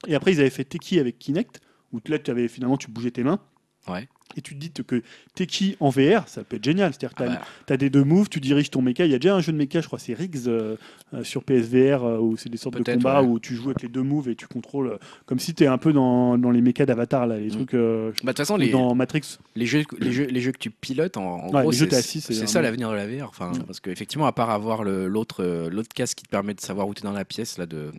Et 0.07 0.15
après, 0.15 0.33
ils 0.33 0.39
avaient 0.39 0.49
fait 0.49 0.63
Teki 0.63 0.99
avec 0.99 1.17
Kinect, 1.19 1.61
où 1.91 1.99
là, 2.07 2.19
tu 2.19 2.31
avais 2.31 2.47
finalement, 2.47 2.77
tu 2.77 2.89
bougeais 2.89 3.11
tes 3.11 3.23
mains. 3.23 3.39
Ouais. 3.87 4.07
Et 4.37 4.41
tu 4.41 4.53
te 4.53 4.59
dis 4.59 4.69
que 4.71 5.01
Teki 5.33 5.75
en 5.79 5.89
VR, 5.89 6.27
ça 6.27 6.43
peut 6.43 6.57
être 6.57 6.63
génial. 6.63 6.91
C'est-à-dire 6.93 7.15
que 7.15 7.23
Ah 7.23 7.27
t'as 7.27 7.33
bah, 7.39 7.45
Tu 7.65 7.73
as 7.73 7.77
des 7.77 7.89
deux 7.89 8.03
moves, 8.03 8.29
tu 8.29 8.39
diriges 8.39 8.69
ton 8.69 8.83
mecha. 8.83 9.03
Il 9.05 9.11
y 9.11 9.15
a 9.15 9.17
déjà 9.17 9.35
un 9.35 9.39
jeu 9.39 9.51
de 9.51 9.57
mecha, 9.57 9.81
je 9.81 9.87
crois, 9.87 9.97
c'est 9.97 10.13
Riggs 10.13 10.47
euh, 10.47 10.75
euh, 11.15 11.23
sur 11.23 11.43
PSVR, 11.43 12.03
euh, 12.03 12.19
où 12.19 12.37
c'est 12.37 12.47
des 12.49 12.57
sortes 12.57 12.77
de 12.77 12.83
combats 12.83 13.23
ouais. 13.23 13.27
où 13.27 13.39
tu 13.39 13.55
joues 13.55 13.71
avec 13.71 13.81
les 13.81 13.89
deux 13.89 14.03
moves 14.03 14.29
et 14.29 14.35
tu 14.35 14.45
contrôles, 14.45 14.99
comme 15.25 15.39
si 15.39 15.55
tu 15.55 15.63
es 15.63 15.67
un 15.67 15.79
peu 15.79 15.93
dans, 15.93 16.37
dans 16.37 16.51
les 16.51 16.61
mechas 16.61 16.85
d'Avatar, 16.85 17.25
là, 17.25 17.39
les 17.39 17.47
Mm. 17.47 17.65
trucs 17.65 17.75
bah, 18.23 18.33
façon, 18.35 18.55
les, 18.57 18.69
dans 18.69 18.93
Matrix. 18.93 19.39
les, 19.55 19.65
jeux, 19.65 19.83
les, 19.97 20.11
jeux, 20.11 20.25
les 20.25 20.41
jeux 20.41 20.51
que 20.51 20.59
tu 20.59 20.69
pilotes, 20.69 21.17
en, 21.17 21.45
en 21.47 21.49
Ouais, 21.51 21.63
gros, 21.63 21.71
c'est 21.71 21.87
t'es 21.87 22.45
ça 22.45 22.61
l'avenir 22.61 22.91
de 22.91 22.95
la 22.95 23.07
VR. 23.07 23.29
Enfin. 23.29 23.51
Parce 23.65 23.79
qu'effectivement, 23.79 24.27
à 24.27 24.31
part 24.31 24.51
avoir 24.51 24.83
l'autre 24.83 25.43
l'autre 25.71 25.89
casque 25.95 26.19
qui 26.19 26.25
te 26.25 26.29
permet 26.29 26.53
de 26.53 26.61
savoir 26.61 26.87
où 26.87 26.93
tu 26.93 27.01
es 27.01 27.03
dans 27.03 27.13
la 27.13 27.25
pièce, 27.25 27.57
là, 27.57 27.65
de. 27.65 27.91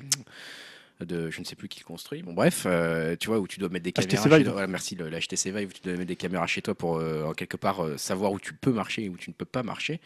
De, 1.04 1.30
je 1.30 1.40
ne 1.40 1.44
sais 1.44 1.56
plus 1.56 1.68
qui 1.68 1.80
le 1.80 1.84
construit. 1.84 2.22
Bon, 2.22 2.34
bref, 2.34 2.64
euh, 2.66 3.16
tu 3.18 3.28
vois, 3.28 3.38
où 3.38 3.48
tu 3.48 3.58
dois 3.58 3.68
mettre 3.68 3.84
des 3.84 3.92
caméras. 3.92 4.22
chez 4.22 4.28
Vive. 4.28 4.44
toi. 4.44 4.52
Voilà, 4.52 4.66
merci, 4.66 4.94
le, 4.94 5.08
la 5.08 5.18
HTC 5.18 5.50
Vive, 5.50 5.68
où 5.68 5.72
tu 5.72 5.80
dois 5.82 5.92
mettre 5.92 6.04
des 6.04 6.16
caméras 6.16 6.46
chez 6.46 6.62
toi 6.62 6.74
pour, 6.74 6.98
euh, 6.98 7.24
en 7.24 7.32
quelque 7.32 7.56
part, 7.56 7.84
euh, 7.84 7.96
savoir 7.96 8.32
où 8.32 8.38
tu 8.38 8.52
peux 8.52 8.72
marcher 8.72 9.04
et 9.04 9.08
où 9.08 9.16
tu 9.16 9.30
ne 9.30 9.34
peux 9.34 9.44
pas 9.44 9.62
marcher. 9.62 10.00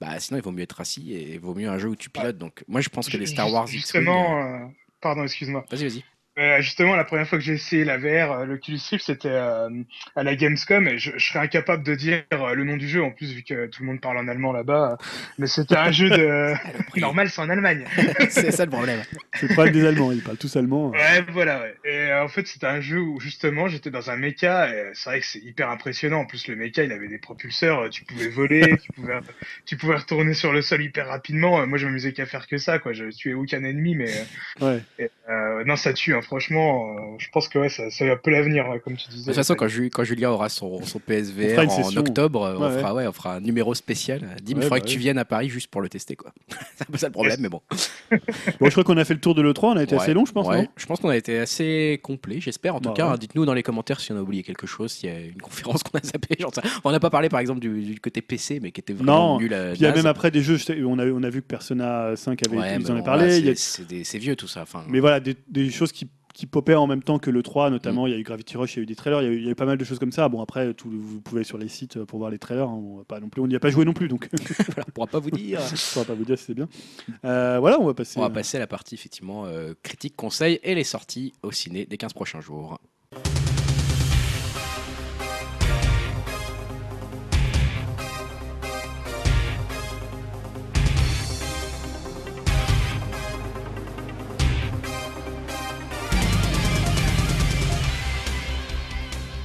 Bah, 0.00 0.18
sinon, 0.20 0.38
il 0.38 0.42
vaut 0.42 0.52
mieux 0.52 0.62
être 0.62 0.80
assis 0.80 1.12
et 1.12 1.34
il 1.34 1.40
vaut 1.40 1.54
mieux 1.54 1.68
un 1.68 1.78
jeu 1.78 1.88
où 1.88 1.96
tu 1.96 2.08
pilotes. 2.08 2.38
Donc, 2.38 2.64
moi, 2.68 2.80
je 2.80 2.88
pense 2.88 3.08
que 3.08 3.16
les 3.16 3.26
Star 3.26 3.52
Wars. 3.52 3.66
Justement, 3.66 4.42
euh, 4.42 4.66
pardon, 5.00 5.24
excuse-moi. 5.24 5.64
Vas-y, 5.70 5.88
vas-y. 5.88 6.04
Euh, 6.38 6.60
justement, 6.60 6.94
la 6.94 7.04
première 7.04 7.26
fois 7.28 7.38
que 7.38 7.44
j'ai 7.44 7.54
essayé 7.54 7.84
la 7.84 7.98
VR, 7.98 8.30
euh, 8.32 8.44
l'Oculus 8.44 8.78
Rift, 8.90 9.04
c'était 9.04 9.28
euh, 9.28 9.68
à 10.14 10.22
la 10.22 10.36
Gamescom 10.36 10.86
et 10.86 10.96
je, 10.98 11.10
je 11.16 11.26
serais 11.28 11.40
incapable 11.40 11.82
de 11.82 11.94
dire 11.96 12.22
euh, 12.32 12.54
le 12.54 12.62
nom 12.64 12.76
du 12.76 12.88
jeu 12.88 13.02
en 13.02 13.10
plus 13.10 13.32
vu 13.32 13.42
que 13.42 13.66
tout 13.66 13.82
le 13.82 13.88
monde 13.88 14.00
parle 14.00 14.18
en 14.18 14.28
allemand 14.28 14.52
là-bas. 14.52 14.98
Mais 15.38 15.48
c'était 15.48 15.76
un 15.76 15.90
jeu 15.90 16.08
de 16.10 16.52
normal, 17.00 17.28
c'est 17.28 17.40
en 17.40 17.48
Allemagne. 17.50 17.84
c'est 18.30 18.52
ça 18.52 18.64
le 18.66 18.70
problème. 18.70 19.00
C'est 19.34 19.48
le 19.48 19.54
problème 19.54 19.74
des 19.74 19.84
Allemands, 19.86 20.12
ils 20.12 20.22
parlent 20.22 20.36
tous 20.36 20.54
allemand. 20.56 20.90
Ouais, 20.90 21.24
voilà. 21.32 21.60
Ouais. 21.60 21.74
Et 21.84 22.10
euh, 22.10 22.22
en 22.24 22.28
fait, 22.28 22.46
c'était 22.46 22.66
un 22.66 22.80
jeu 22.80 23.00
où 23.00 23.18
justement 23.18 23.66
j'étais 23.66 23.90
dans 23.90 24.10
un 24.10 24.16
mecha 24.16 24.68
et 24.70 24.90
c'est 24.94 25.10
vrai 25.10 25.20
que 25.20 25.26
c'est 25.26 25.40
hyper 25.40 25.70
impressionnant. 25.70 26.20
En 26.20 26.26
plus, 26.26 26.46
le 26.46 26.54
mecha, 26.54 26.84
il 26.84 26.92
avait 26.92 27.08
des 27.08 27.18
propulseurs, 27.18 27.90
tu 27.90 28.04
pouvais 28.04 28.28
voler, 28.28 28.76
tu 28.82 28.92
pouvais, 28.92 29.18
tu 29.66 29.76
pouvais 29.76 29.96
retourner 29.96 30.34
sur 30.34 30.52
le 30.52 30.62
sol 30.62 30.82
hyper 30.82 31.08
rapidement. 31.08 31.66
Moi, 31.66 31.78
je 31.78 31.86
m'amusais 31.86 32.12
qu'à 32.12 32.26
faire 32.26 32.46
que 32.46 32.58
ça, 32.58 32.78
quoi. 32.78 32.92
Je 32.92 33.06
tuais 33.06 33.34
aucun 33.34 33.64
ennemi, 33.64 33.96
mais 33.96 34.10
euh, 34.10 34.78
Ouais. 34.98 35.08
euh, 35.28 35.64
non, 35.64 35.74
ça 35.76 35.92
tue. 35.92 36.14
Hein. 36.14 36.20
Franchement, 36.28 36.94
euh, 36.94 37.00
je 37.18 37.26
pense 37.32 37.48
que 37.48 37.58
ouais, 37.58 37.68
ça, 37.70 37.90
ça 37.90 38.04
a 38.04 38.12
un 38.12 38.16
peu 38.16 38.30
l'avenir, 38.30 38.68
ouais, 38.68 38.80
comme 38.80 38.96
tu 38.96 39.08
disais. 39.08 39.22
De 39.22 39.26
toute 39.26 39.34
façon, 39.34 39.54
quand, 39.54 39.66
Ju- 39.66 39.88
quand 39.90 40.04
Julien 40.04 40.30
aura 40.30 40.48
son, 40.48 40.82
son 40.84 40.98
On 40.98 41.00
PSVR 41.00 41.58
en 41.66 41.70
session. 41.70 42.00
octobre, 42.02 42.54
on, 42.58 42.62
Ouais, 42.62 42.78
fera, 42.78 42.94
ouais, 42.94 43.06
on 43.06 43.12
fera 43.12 43.36
un 43.36 43.40
numéro 43.40 43.74
spécial. 43.74 44.20
Dim, 44.42 44.56
il 44.58 44.62
faudrait 44.62 44.80
bah 44.80 44.80
que 44.80 44.90
tu 44.90 44.98
viennes 44.98 45.16
à 45.18 45.24
Paris 45.24 45.48
juste 45.48 45.68
pour 45.70 45.80
le 45.80 45.88
tester. 45.88 46.16
quoi. 46.16 46.32
c'est 46.76 46.82
un 46.88 46.92
peu 46.92 46.98
ça 46.98 47.06
le 47.06 47.12
problème, 47.12 47.40
mais 47.40 47.48
bon. 47.48 47.62
Bon, 48.60 48.66
je 48.66 48.70
crois 48.70 48.84
qu'on 48.84 48.96
a 48.96 49.04
fait 49.04 49.14
le 49.14 49.20
tour 49.20 49.34
de 49.34 49.42
l'E3, 49.42 49.66
on 49.66 49.76
a 49.76 49.82
été 49.82 49.94
Ouais, 49.94 50.02
assez 50.02 50.12
long, 50.14 50.24
je 50.26 50.32
pense. 50.32 50.46
ouais. 50.46 50.62
non? 50.62 50.68
Je 50.76 50.86
pense 50.86 51.00
qu'on 51.00 51.08
a 51.08 51.16
été 51.16 51.38
assez 51.38 51.98
complet, 52.02 52.40
j'espère. 52.40 52.74
En 52.74 52.80
tout 52.80 52.88
Bah 52.90 52.94
cas, 52.96 53.10
ouais. 53.12 53.18
dites-nous 53.18 53.44
dans 53.46 53.54
les 53.54 53.62
commentaires 53.62 54.00
si 54.00 54.12
on 54.12 54.16
a 54.18 54.20
oublié 54.20 54.42
quelque 54.42 54.66
chose, 54.66 54.92
s'il 54.92 55.10
y 55.10 55.12
a 55.12 55.20
une 55.20 55.40
conférence 55.40 55.82
qu'on 55.84 55.98
a 55.98 56.02
zappée. 56.02 56.36
On 56.84 56.90
n'a 56.90 57.00
pas 57.00 57.10
parlé 57.10 57.28
par 57.28 57.40
exemple 57.40 57.60
du, 57.60 57.82
du 57.82 58.00
côté 58.00 58.20
PC, 58.22 58.60
mais 58.62 58.70
qui 58.72 58.80
était 58.80 58.92
vraiment 58.92 59.34
Non, 59.34 59.38
nul 59.40 59.54
à 59.54 59.70
Puis 59.70 59.78
il 59.80 59.82
y 59.82 59.86
a 59.86 59.94
même 59.94 60.06
après 60.06 60.30
des 60.30 60.42
jeux, 60.42 60.58
sais, 60.58 60.78
on 60.84 60.98
a, 60.98 61.06
on 61.06 61.22
a 61.22 61.30
vu 61.30 61.40
que 61.42 61.46
Persona 61.46 62.16
5 62.16 62.46
avait 62.46 62.56
Ouais, 62.58 62.74
ils 62.74 62.84
en 62.84 62.88
bon, 62.88 62.92
avaient 62.94 63.02
parlé. 63.02 63.54
c'est- 63.56 64.18
vieux 64.18 64.36
tout 64.36 64.48
ça. 64.48 64.62
Enfin, 64.62 64.84
Mais 64.88 64.98
voilà, 65.00 65.20
des, 65.20 65.36
des 65.48 65.70
choses 65.70 65.92
qui, 65.92 66.08
qui 66.38 66.46
popaient 66.46 66.76
en 66.76 66.86
même 66.86 67.02
temps 67.02 67.18
que 67.18 67.30
le 67.30 67.42
3, 67.42 67.68
notamment 67.68 68.04
Mm. 68.04 68.08
il 68.08 68.10
y 68.12 68.14
a 68.14 68.18
eu 68.18 68.22
Gravity 68.22 68.56
Rush, 68.56 68.76
il 68.76 68.76
y 68.76 68.80
a 68.80 68.82
eu 68.84 68.86
des 68.86 68.94
trailers, 68.94 69.22
il 69.22 69.40
y 69.42 69.44
y 69.44 69.48
a 69.48 69.50
eu 69.50 69.54
pas 69.56 69.64
mal 69.64 69.76
de 69.76 69.82
choses 69.82 69.98
comme 69.98 70.12
ça. 70.12 70.28
Bon, 70.28 70.40
après, 70.40 70.72
tout, 70.72 70.88
vous 70.88 71.20
pouvez 71.20 71.38
aller 71.40 71.44
sur 71.44 71.58
les 71.58 71.66
sites 71.66 72.04
pour 72.04 72.20
voir 72.20 72.30
les 72.30 72.38
trailers. 72.38 72.68
hein, 72.68 72.80
on 72.80 73.02
pas 73.02 73.18
non 73.18 73.28
plus, 73.28 73.42
on 73.42 73.48
n'y 73.48 73.56
a 73.56 73.60
pas 73.60 73.70
joué 73.70 73.84
non 73.84 73.92
plus, 73.92 74.06
donc 74.06 74.28
voilà, 74.66 74.84
on 74.86 74.90
pourra 74.92 75.08
pas 75.08 75.18
vous 75.18 75.32
dire. 75.32 75.60
je 75.68 75.72
ne 75.74 75.92
pourrais 75.92 76.04
pas 76.04 76.14
vous 76.14 76.24
dire 76.24 76.38
si 76.38 76.44
c'est 76.44 76.54
bien. 76.54 76.68
Euh, 77.24 77.58
voilà, 77.58 77.80
on 77.80 77.86
va 77.86 77.92
passer. 77.94 78.20
On 78.20 78.22
va 78.22 78.30
passer 78.30 78.56
à 78.56 78.60
la 78.60 78.68
partie 78.68 78.94
effectivement 78.94 79.46
euh, 79.46 79.74
critique, 79.82 80.14
conseil 80.14 80.60
et 80.62 80.76
les 80.76 80.84
sorties 80.84 81.32
au 81.42 81.50
ciné 81.50 81.86
des 81.86 81.96
15 81.96 82.12
prochains 82.12 82.40
jours. 82.40 82.78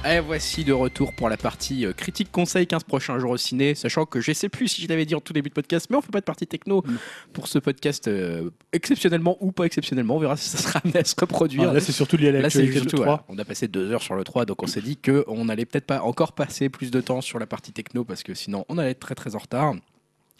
Et 0.06 0.20
voici 0.20 0.64
de 0.64 0.72
retour 0.74 1.14
pour 1.14 1.30
la 1.30 1.38
partie 1.38 1.86
euh, 1.86 1.94
critique 1.94 2.30
conseil 2.30 2.66
15 2.66 2.84
prochains 2.84 3.18
jours 3.18 3.30
au 3.30 3.36
ciné, 3.38 3.74
sachant 3.74 4.04
que 4.04 4.20
je 4.20 4.32
sais 4.32 4.50
plus 4.50 4.68
si 4.68 4.82
je 4.82 4.88
l'avais 4.88 5.06
dit 5.06 5.14
en 5.14 5.20
tout 5.20 5.32
début 5.32 5.48
de 5.48 5.54
podcast, 5.54 5.86
mais 5.88 5.96
on 5.96 6.02
fait 6.02 6.10
pas 6.12 6.20
de 6.20 6.26
partie 6.26 6.46
techno 6.46 6.82
Mm. 6.86 6.96
pour 7.32 7.48
ce 7.48 7.58
podcast 7.58 8.06
euh, 8.08 8.50
exceptionnellement 8.72 9.38
ou 9.40 9.50
pas 9.52 9.64
exceptionnellement, 9.64 10.16
on 10.16 10.18
verra 10.18 10.36
si 10.36 10.48
ça 10.50 10.58
sera 10.58 10.80
amené 10.84 10.98
à 11.00 11.04
se 11.04 11.14
reproduire. 11.18 11.70
Ah, 11.70 11.72
là, 11.72 11.80
c'est 11.80 11.92
surtout 11.92 12.18
lié 12.18 12.28
à 12.28 12.32
Là, 12.32 12.50
surtout, 12.50 12.96
3. 12.96 13.04
voilà, 13.04 13.24
on 13.28 13.38
a 13.38 13.44
passé 13.46 13.66
deux 13.66 13.90
heures 13.92 14.02
sur 14.02 14.14
le 14.14 14.24
3, 14.24 14.44
donc 14.44 14.62
on 14.62 14.66
s'est 14.66 14.82
dit 14.82 14.98
qu'on 14.98 15.48
allait 15.48 15.64
peut-être 15.64 15.86
pas 15.86 16.02
encore 16.02 16.32
passer 16.32 16.68
plus 16.68 16.90
de 16.90 17.00
temps 17.00 17.22
sur 17.22 17.38
la 17.38 17.46
partie 17.46 17.72
techno 17.72 18.04
parce 18.04 18.22
que 18.22 18.34
sinon 18.34 18.66
on 18.68 18.76
allait 18.76 18.90
être 18.90 19.00
très 19.00 19.14
très 19.14 19.34
en 19.34 19.38
retard. 19.38 19.74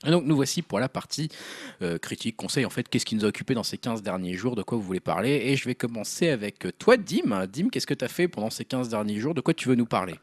Donc 0.02 0.24
nous 0.24 0.36
voici 0.36 0.62
pour 0.62 0.80
la 0.80 0.88
partie 0.88 1.28
euh, 1.82 1.98
critique, 1.98 2.36
conseil, 2.36 2.66
en 2.66 2.70
fait, 2.70 2.88
qu'est-ce 2.88 3.06
qui 3.06 3.14
nous 3.14 3.24
a 3.24 3.28
occupé 3.28 3.54
dans 3.54 3.62
ces 3.62 3.78
15 3.78 4.02
derniers 4.02 4.34
jours, 4.34 4.54
de 4.56 4.62
quoi 4.62 4.76
vous 4.76 4.84
voulez 4.84 5.00
parler. 5.00 5.30
Et 5.46 5.56
je 5.56 5.64
vais 5.64 5.74
commencer 5.74 6.28
avec 6.28 6.66
toi, 6.78 6.96
Dim. 6.96 7.46
Dim, 7.46 7.68
qu'est-ce 7.70 7.86
que 7.86 7.94
tu 7.94 8.04
as 8.04 8.08
fait 8.08 8.28
pendant 8.28 8.50
ces 8.50 8.64
15 8.64 8.88
derniers 8.88 9.18
jours? 9.18 9.34
De 9.34 9.40
quoi 9.40 9.54
tu 9.54 9.68
veux 9.68 9.76
nous 9.76 9.86
parler? 9.86 10.14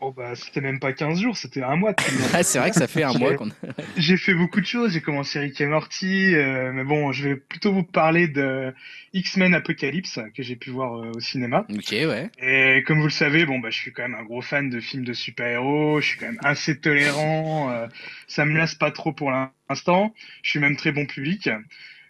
Oh 0.00 0.12
bah 0.12 0.34
c'était 0.34 0.60
même 0.60 0.80
pas 0.80 0.92
15 0.92 1.20
jours, 1.20 1.36
c'était 1.36 1.62
un 1.62 1.76
mois. 1.76 1.94
Ah, 2.32 2.42
C'est 2.42 2.58
vrai 2.58 2.70
que 2.70 2.76
ça 2.76 2.86
fait 2.86 3.04
un 3.04 3.12
mois 3.12 3.34
qu'on 3.34 3.48
J'ai 3.96 4.16
fait 4.16 4.34
beaucoup 4.34 4.60
de 4.60 4.66
choses, 4.66 4.92
j'ai 4.92 5.00
commencé 5.00 5.38
Rick 5.38 5.60
et 5.60 5.66
Morty, 5.66 6.34
euh, 6.34 6.72
mais 6.72 6.84
bon, 6.84 7.12
je 7.12 7.28
vais 7.28 7.36
plutôt 7.36 7.72
vous 7.72 7.84
parler 7.84 8.26
de 8.28 8.74
X-Men 9.12 9.54
Apocalypse 9.54 10.18
que 10.34 10.42
j'ai 10.42 10.56
pu 10.56 10.70
voir 10.70 10.96
euh, 10.96 11.12
au 11.14 11.20
cinéma. 11.20 11.64
Ok, 11.70 11.92
ouais. 11.92 12.30
Et 12.38 12.82
comme 12.82 12.98
vous 12.98 13.06
le 13.06 13.10
savez, 13.10 13.46
bon 13.46 13.60
bah 13.60 13.70
je 13.70 13.78
suis 13.78 13.92
quand 13.92 14.02
même 14.02 14.16
un 14.16 14.24
gros 14.24 14.42
fan 14.42 14.68
de 14.68 14.80
films 14.80 15.04
de 15.04 15.12
super-héros, 15.12 16.00
je 16.00 16.06
suis 16.06 16.18
quand 16.18 16.26
même 16.26 16.40
assez 16.42 16.78
tolérant, 16.78 17.70
euh, 17.70 17.86
ça 18.26 18.44
me 18.44 18.56
lasse 18.56 18.74
pas 18.74 18.90
trop 18.90 19.12
pour 19.12 19.30
l'instant, 19.30 20.12
je 20.42 20.50
suis 20.50 20.58
même 20.60 20.76
très 20.76 20.92
bon 20.92 21.06
public. 21.06 21.48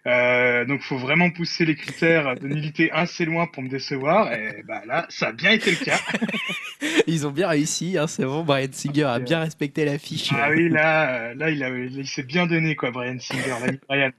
Euh, 0.07 0.65
donc 0.65 0.81
faut 0.81 0.97
vraiment 0.97 1.31
pousser 1.31 1.65
les 1.65 1.75
critères 1.75 2.35
de 2.35 2.47
nullité 2.47 2.91
assez 2.91 3.25
loin 3.25 3.47
pour 3.47 3.63
me 3.63 3.69
décevoir 3.69 4.31
et 4.33 4.63
bah 4.67 4.83
là 4.85 5.07
ça 5.09 5.29
a 5.29 5.31
bien 5.31 5.49
été 5.51 5.71
le 5.71 5.83
cas. 5.83 5.99
Ils 7.07 7.25
ont 7.25 7.31
bien 7.31 7.47
réussi, 7.47 7.97
hein, 7.97 8.05
c'est 8.07 8.25
bon. 8.25 8.43
Brian 8.43 8.67
Singer 8.71 9.03
a 9.05 9.19
bien 9.19 9.39
respecté 9.39 9.85
l'affiche. 9.85 10.29
Ah 10.31 10.49
oui, 10.51 10.69
là, 10.69 11.29
euh, 11.29 11.33
là 11.35 11.49
il, 11.49 11.91
il 11.97 12.07
s'est 12.07 12.23
bien 12.23 12.45
donné, 12.45 12.75
quoi, 12.75 12.91
Brian 12.91 13.17
Singer, 13.19 13.53
l'ami 13.61 13.79
Brian. 13.87 14.11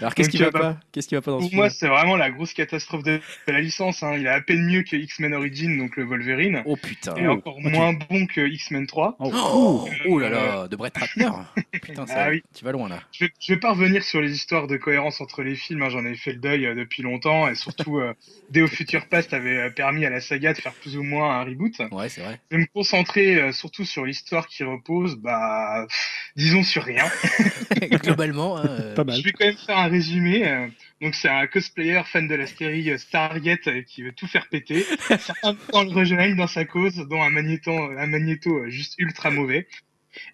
Alors 0.00 0.14
qu'est-ce 0.14 0.30
qui 0.30 0.38
va 0.38 0.46
euh, 0.46 0.50
pas? 0.50 0.76
Qu'est-ce 0.92 1.08
qui 1.08 1.14
va 1.14 1.20
pas 1.20 1.30
dans 1.32 1.38
Pour 1.40 1.54
moi, 1.54 1.68
c'est 1.70 1.86
vraiment 1.88 2.16
la 2.16 2.30
grosse 2.30 2.54
catastrophe 2.54 3.02
de, 3.02 3.20
la 3.46 3.60
licence. 3.60 4.02
hein. 4.02 4.14
Il 4.16 4.26
est 4.26 4.30
à 4.30 4.40
peine 4.40 4.64
mieux 4.64 4.82
que 4.82 4.96
X-Men 4.96 5.34
Origin, 5.34 5.76
donc 5.78 5.96
le 5.96 6.04
Wolverine, 6.04 6.62
Oh 6.64 6.76
putain. 6.76 7.14
et 7.16 7.26
encore 7.28 7.60
moins 7.60 7.92
bon 8.08 8.26
que 8.26 8.40
X-Men 8.40 8.86
3. 8.86 9.16
Oh, 9.20 9.88
oh 10.08 10.18
là 10.18 10.30
là, 10.30 10.68
de 10.68 10.76
Brett 10.76 10.96
Ratner. 10.96 11.28
Putain, 11.82 12.06
ça, 12.06 12.24
Ah 12.24 12.30
oui. 12.30 12.42
tu 12.56 12.64
vas 12.64 12.72
loin 12.72 12.88
là. 12.88 13.00
Je 13.12 13.26
je 13.40 13.52
vais 13.52 13.60
pas 13.60 13.70
revenir 13.72 14.02
sur 14.02 14.20
les 14.20 14.32
histoires 14.34 14.66
de 14.66 14.76
cohérence 14.76 15.20
entre 15.20 15.27
les 15.42 15.54
films, 15.54 15.82
hein, 15.82 15.88
j'en 15.90 16.04
ai 16.04 16.14
fait 16.14 16.32
le 16.32 16.38
deuil 16.38 16.66
euh, 16.66 16.74
depuis 16.74 17.02
longtemps, 17.02 17.48
et 17.48 17.54
surtout, 17.54 17.98
euh, 17.98 18.14
Future 18.66 19.06
Past 19.08 19.32
avait 19.34 19.58
euh, 19.58 19.70
permis 19.70 20.04
à 20.06 20.10
la 20.10 20.20
saga 20.20 20.52
de 20.52 20.58
faire 20.58 20.72
plus 20.74 20.96
ou 20.96 21.02
moins 21.02 21.40
un 21.40 21.44
reboot. 21.44 21.72
Ouais, 21.92 22.08
c'est 22.08 22.20
vrai. 22.22 22.40
Je 22.50 22.56
vais 22.56 22.62
me 22.62 22.66
concentrer 22.72 23.36
euh, 23.36 23.52
surtout 23.52 23.84
sur 23.84 24.04
l'histoire 24.04 24.46
qui 24.48 24.64
repose, 24.64 25.16
bah, 25.16 25.86
pff, 25.88 26.32
disons 26.36 26.62
sur 26.62 26.84
rien. 26.84 27.04
Globalement, 28.02 28.56
hein, 28.58 28.66
euh, 28.68 28.94
Pas 28.94 29.04
mal. 29.04 29.16
Je 29.16 29.22
vais 29.22 29.32
quand 29.32 29.44
même 29.46 29.56
faire 29.56 29.78
un 29.78 29.88
résumé. 29.88 30.46
euh, 30.48 30.66
Donc 31.00 31.14
c'est 31.14 31.28
un 31.28 31.46
cosplayer 31.46 32.02
fan 32.04 32.26
de 32.28 32.34
la 32.34 32.46
série 32.46 32.98
Stargate 32.98 33.84
qui 33.86 34.02
veut 34.02 34.12
tout 34.12 34.26
faire 34.26 34.48
péter. 34.48 34.84
Certains 35.08 35.56
le 35.84 35.90
rejoignent 35.92 36.36
dans 36.36 36.46
sa 36.46 36.64
cause, 36.64 36.96
dont 37.08 37.22
un 37.22 37.30
magnéto, 37.30 37.70
un 37.72 38.06
magnéto 38.06 38.68
juste 38.68 38.94
ultra 38.98 39.30
mauvais. 39.30 39.66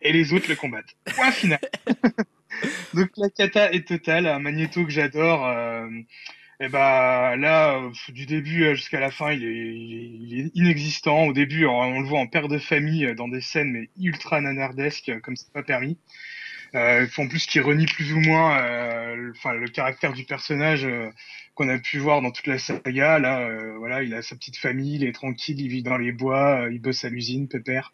Et 0.01 0.13
les 0.13 0.33
autres 0.33 0.49
le 0.49 0.57
combattent. 0.57 0.97
Point 1.15 1.33
final. 1.33 1.59
Donc 2.95 3.09
la 3.17 3.29
cata 3.31 3.73
est 3.73 3.87
totale. 3.87 4.27
Un 4.27 4.39
magnéto 4.39 4.85
que 4.85 4.91
j'adore. 4.91 5.47
euh, 5.47 5.89
et 6.61 6.69
bah 6.69 7.37
là, 7.37 7.83
du 8.11 8.27
début 8.27 8.65
euh, 8.65 8.75
jusqu'à 8.77 9.01
la 9.01 9.11
fin, 9.11 9.33
il 9.33 9.45
est, 9.45 10.51
inexistant. 10.55 11.25
Au 11.27 11.33
début, 11.33 11.67
on, 11.67 12.01
le 12.01 12.07
voit 12.07 12.21
en 12.21 12.27
père 12.29 12.49
de 12.49 12.59
famille 12.59 13.07
euh, 13.07 13.15
dans 13.15 13.29
des 13.29 13.41
scènes 13.41 13.73
mais 13.73 13.91
ultra 14.01 14.41
nanardesques, 14.41 15.09
euh, 15.11 15.21
comme 15.21 15.37
c'est 15.37 15.53
pas 15.53 15.63
permis. 15.65 15.99
Euh, 16.75 17.07
en 17.19 17.29
plus, 17.29 17.47
qui 17.47 17.61
renie 17.61 17.87
plus 17.87 18.13
ou 18.15 18.21
moins, 18.21 18.59
le- 19.17 19.33
le 19.61 19.69
caractère 19.69 20.13
du 20.13 20.25
personnage 20.25 20.87
qu'on 21.55 21.69
a 21.69 21.79
pu 21.79 21.99
voir 21.99 22.21
dans 22.23 22.33
toute 22.33 22.49
la 22.49 22.59
saga. 22.59 23.19
Là, 23.21 23.49
voilà, 23.79 24.03
il 24.03 24.13
a 24.15 24.23
sa 24.23 24.37
petite 24.37 24.57
famille, 24.57 24.97
il 24.97 25.05
est 25.05 25.13
tranquille, 25.13 25.61
il 25.61 25.69
vit 25.69 25.83
dans 25.85 25.97
les 25.99 26.13
bois, 26.13 26.67
il 26.73 26.81
bosse 26.81 27.05
à 27.05 27.11
l'usine, 27.11 27.49
pépère. 27.49 27.93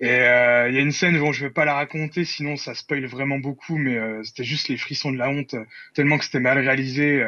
Et 0.00 0.10
euh, 0.10 0.68
il 0.68 0.74
y 0.74 0.78
a 0.78 0.80
une 0.80 0.92
scène, 0.92 1.18
bon, 1.18 1.32
je 1.32 1.44
vais 1.46 1.52
pas 1.52 1.64
la 1.64 1.74
raconter, 1.74 2.24
sinon 2.24 2.56
ça 2.56 2.74
spoil 2.74 3.06
vraiment 3.06 3.38
beaucoup, 3.38 3.76
mais 3.76 3.96
euh, 3.96 4.22
c'était 4.24 4.44
juste 4.44 4.68
les 4.68 4.76
frissons 4.76 5.12
de 5.12 5.18
la 5.18 5.28
honte, 5.28 5.54
euh, 5.54 5.64
tellement 5.94 6.18
que 6.18 6.24
c'était 6.24 6.40
mal 6.40 6.58
réalisé. 6.58 7.24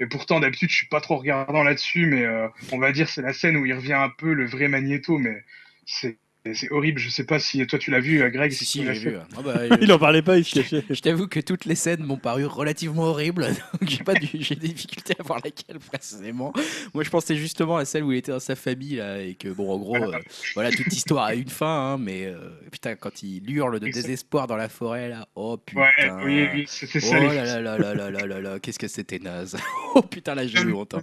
et 0.00 0.06
pourtant, 0.06 0.40
d'habitude, 0.40 0.70
je 0.70 0.76
suis 0.76 0.88
pas 0.88 1.00
trop 1.00 1.16
regardant 1.16 1.62
là-dessus, 1.62 2.06
mais 2.06 2.26
on 2.72 2.78
va 2.78 2.92
dire 2.92 3.08
c'est 3.08 3.22
la 3.22 3.32
scène 3.32 3.56
où 3.56 3.66
il 3.66 3.74
revient 3.74 3.94
un 3.94 4.10
peu 4.10 4.32
le 4.32 4.46
vrai 4.46 4.68
Magneto, 4.68 5.18
mais 5.18 5.42
c'est 5.86 6.18
c'est 6.54 6.70
horrible, 6.70 6.98
je 6.98 7.08
sais 7.10 7.24
pas 7.24 7.38
si 7.38 7.66
toi 7.66 7.78
tu 7.78 7.90
l'as 7.90 8.00
vu, 8.00 8.22
euh, 8.22 8.30
Greg. 8.30 8.52
Si, 8.52 8.64
si, 8.64 8.78
si 8.78 8.84
vu. 8.84 9.16
Ah 9.36 9.42
bah, 9.42 9.60
il 9.80 9.92
en 9.92 9.98
parlait 9.98 10.22
pas, 10.22 10.38
il 10.38 10.44
se 10.44 10.54
cachait. 10.54 10.84
Je 10.88 11.00
t'avoue 11.00 11.26
que 11.26 11.40
toutes 11.40 11.64
les 11.64 11.74
scènes 11.74 12.02
m'ont 12.02 12.16
paru 12.16 12.46
relativement 12.46 13.04
horribles, 13.04 13.46
donc 13.80 13.88
j'ai 13.88 14.04
pas 14.04 14.14
du... 14.14 14.28
j'ai 14.32 14.54
des 14.54 14.68
difficultés 14.68 15.14
à 15.18 15.22
voir 15.22 15.40
laquelle 15.44 15.78
précisément. 15.78 16.52
Moi 16.94 17.04
je 17.04 17.10
pensais 17.10 17.36
justement 17.36 17.76
à 17.76 17.84
celle 17.84 18.04
où 18.04 18.12
il 18.12 18.18
était 18.18 18.32
dans 18.32 18.40
sa 18.40 18.56
famille 18.56 18.96
là, 18.96 19.20
et 19.20 19.34
que 19.34 19.48
bon 19.48 19.70
en 19.72 19.78
gros, 19.78 19.96
ah, 19.96 20.16
euh, 20.16 20.20
voilà, 20.54 20.70
toute 20.70 20.92
histoire 20.92 21.24
a 21.24 21.34
une 21.34 21.48
fin, 21.48 21.92
hein, 21.92 21.98
mais 21.98 22.26
euh, 22.26 22.36
putain 22.70 22.96
quand 22.96 23.22
il 23.22 23.50
hurle 23.50 23.80
de 23.80 23.88
désespoir 23.88 24.46
dans 24.46 24.56
la 24.56 24.68
forêt 24.68 25.08
là, 25.08 25.28
oh 25.34 25.56
putain. 25.56 25.82
Ouais, 25.82 26.66
ça. 26.66 26.88
Oh 27.10 27.12
là 27.12 27.44
là 27.44 27.60
là 27.60 27.78
là 27.78 28.10
là 28.10 28.26
là 28.26 28.40
là, 28.40 28.58
qu'est-ce 28.60 28.78
que 28.78 28.88
c'était 28.88 29.18
naze. 29.18 29.56
oh 29.94 30.02
putain 30.02 30.34
la 30.34 30.46
j'ai 30.46 30.60
eu 30.60 30.72
honte. 30.72 30.94
Hein 30.94 31.02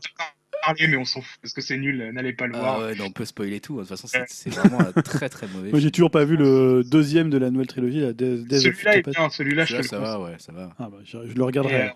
parler, 0.63 0.87
mais 0.87 0.97
on 0.97 1.05
s'en 1.05 1.21
fout 1.21 1.37
parce 1.41 1.53
que 1.53 1.61
c'est 1.61 1.77
nul. 1.77 2.11
N'allez 2.13 2.33
pas 2.33 2.47
le 2.47 2.53
Ah 2.55 2.59
voir. 2.59 2.79
ouais, 2.81 2.95
non, 2.95 3.05
on 3.05 3.11
peut 3.11 3.25
spoiler 3.25 3.59
tout. 3.59 3.75
hein. 3.79 3.83
De 3.83 3.87
toute 3.87 3.97
façon, 3.99 4.07
c'est 4.27 4.49
vraiment 4.49 4.79
un 4.81 4.91
très 5.01 5.29
très 5.29 5.47
mauvais. 5.47 5.71
Moi, 5.71 5.79
j'ai 5.79 5.91
toujours 5.91 6.11
pas 6.11 6.25
vu 6.25 6.37
le 6.37 6.83
deuxième 6.83 7.29
de 7.29 7.37
la 7.37 7.49
nouvelle 7.51 7.67
trilogie, 7.67 7.99
la 8.01 8.09
Celui-là 8.09 8.97
est 8.97 9.09
bien. 9.09 9.29
Celui-là, 9.29 9.65
je 9.65 9.73
te 9.77 9.81
le 9.81 9.87
ça 9.87 9.99
va, 9.99 10.19
ouais, 10.19 10.35
ça 10.39 10.51
va. 10.51 10.73
Ah 10.79 10.89
bah, 10.91 10.97
je, 11.03 11.17
je 11.27 11.33
le 11.35 11.43
regarderai. 11.43 11.75
Et, 11.75 11.81
euh. 11.81 11.89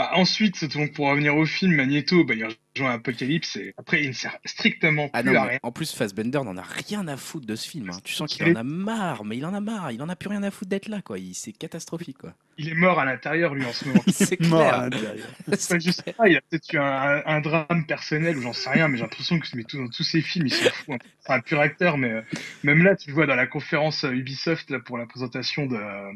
Bah, 0.00 0.12
ensuite, 0.14 0.64
donc, 0.74 0.94
pour 0.94 1.08
revenir 1.08 1.36
au 1.36 1.44
film, 1.44 1.74
Magneto, 1.74 2.24
bah, 2.24 2.32
il 2.34 2.46
rejoint 2.74 2.92
Apocalypse 2.94 3.56
et 3.56 3.74
après, 3.76 4.02
il 4.02 4.08
ne 4.08 4.12
sert 4.14 4.38
strictement 4.46 5.10
Ah 5.12 5.22
plus 5.22 5.30
non, 5.32 5.40
à 5.40 5.44
rien. 5.44 5.58
en 5.62 5.72
plus, 5.72 5.92
Fassbender 5.94 6.38
n'en 6.42 6.56
a 6.56 6.62
rien 6.62 7.06
à 7.06 7.18
foutre 7.18 7.46
de 7.46 7.54
ce 7.54 7.68
film. 7.68 7.90
hein. 7.90 7.98
Tu 8.02 8.14
sens 8.14 8.32
qu'il 8.32 8.46
en 8.50 8.54
a 8.54 8.62
marre, 8.62 9.26
mais 9.26 9.36
il 9.36 9.44
en 9.44 9.52
a 9.52 9.60
marre. 9.60 9.92
Il 9.92 10.00
en 10.00 10.08
a 10.08 10.16
plus 10.16 10.30
rien 10.30 10.42
à 10.42 10.50
foutre 10.50 10.70
d'être 10.70 10.88
là, 10.88 11.02
quoi. 11.02 11.18
Il- 11.18 11.34
C'est 11.34 11.52
catastrophique, 11.52 12.16
quoi. 12.16 12.32
Il 12.56 12.70
est 12.70 12.74
mort 12.74 12.98
à 12.98 13.04
l'intérieur, 13.04 13.54
lui, 13.54 13.62
en 13.66 13.74
ce 13.74 13.84
moment. 13.88 14.02
C'est 14.08 14.40
Mort 14.40 14.60
clair. 14.62 14.74
à 14.74 14.82
l'intérieur. 14.88 15.28
C'est 15.52 15.74
Enfin, 15.74 15.78
je 15.80 15.90
sais 15.90 16.12
pas, 16.14 16.28
il 16.30 16.36
a 16.38 16.40
peut-être 16.48 16.72
eu 16.72 16.78
un, 16.78 17.40
drame 17.42 17.84
personnel 17.86 18.38
ou 18.38 18.40
j'en 18.40 18.54
sais 18.54 18.70
rien, 18.70 18.88
mais 18.88 18.96
j'ai 18.96 19.02
l'impression 19.02 19.38
que 19.38 19.46
mais 19.54 19.64
tout, 19.64 19.76
dans 19.76 19.88
tous 19.90 20.02
ses 20.04 20.22
films, 20.22 20.46
il 20.46 20.54
s'en 20.54 20.70
fout. 20.70 20.94
hein. 20.94 20.98
C'est 21.26 21.32
un 21.34 21.40
pur 21.40 21.60
acteur, 21.60 21.98
mais 21.98 22.10
euh, 22.10 22.22
même 22.62 22.82
là, 22.82 22.96
tu 22.96 23.10
le 23.10 23.14
vois 23.14 23.26
dans 23.26 23.34
la 23.36 23.46
conférence 23.46 24.04
euh, 24.04 24.12
Ubisoft 24.12 24.70
là, 24.70 24.80
pour 24.80 24.96
la 24.96 25.04
présentation 25.04 25.66
de, 25.66 25.76
euh, 25.76 26.10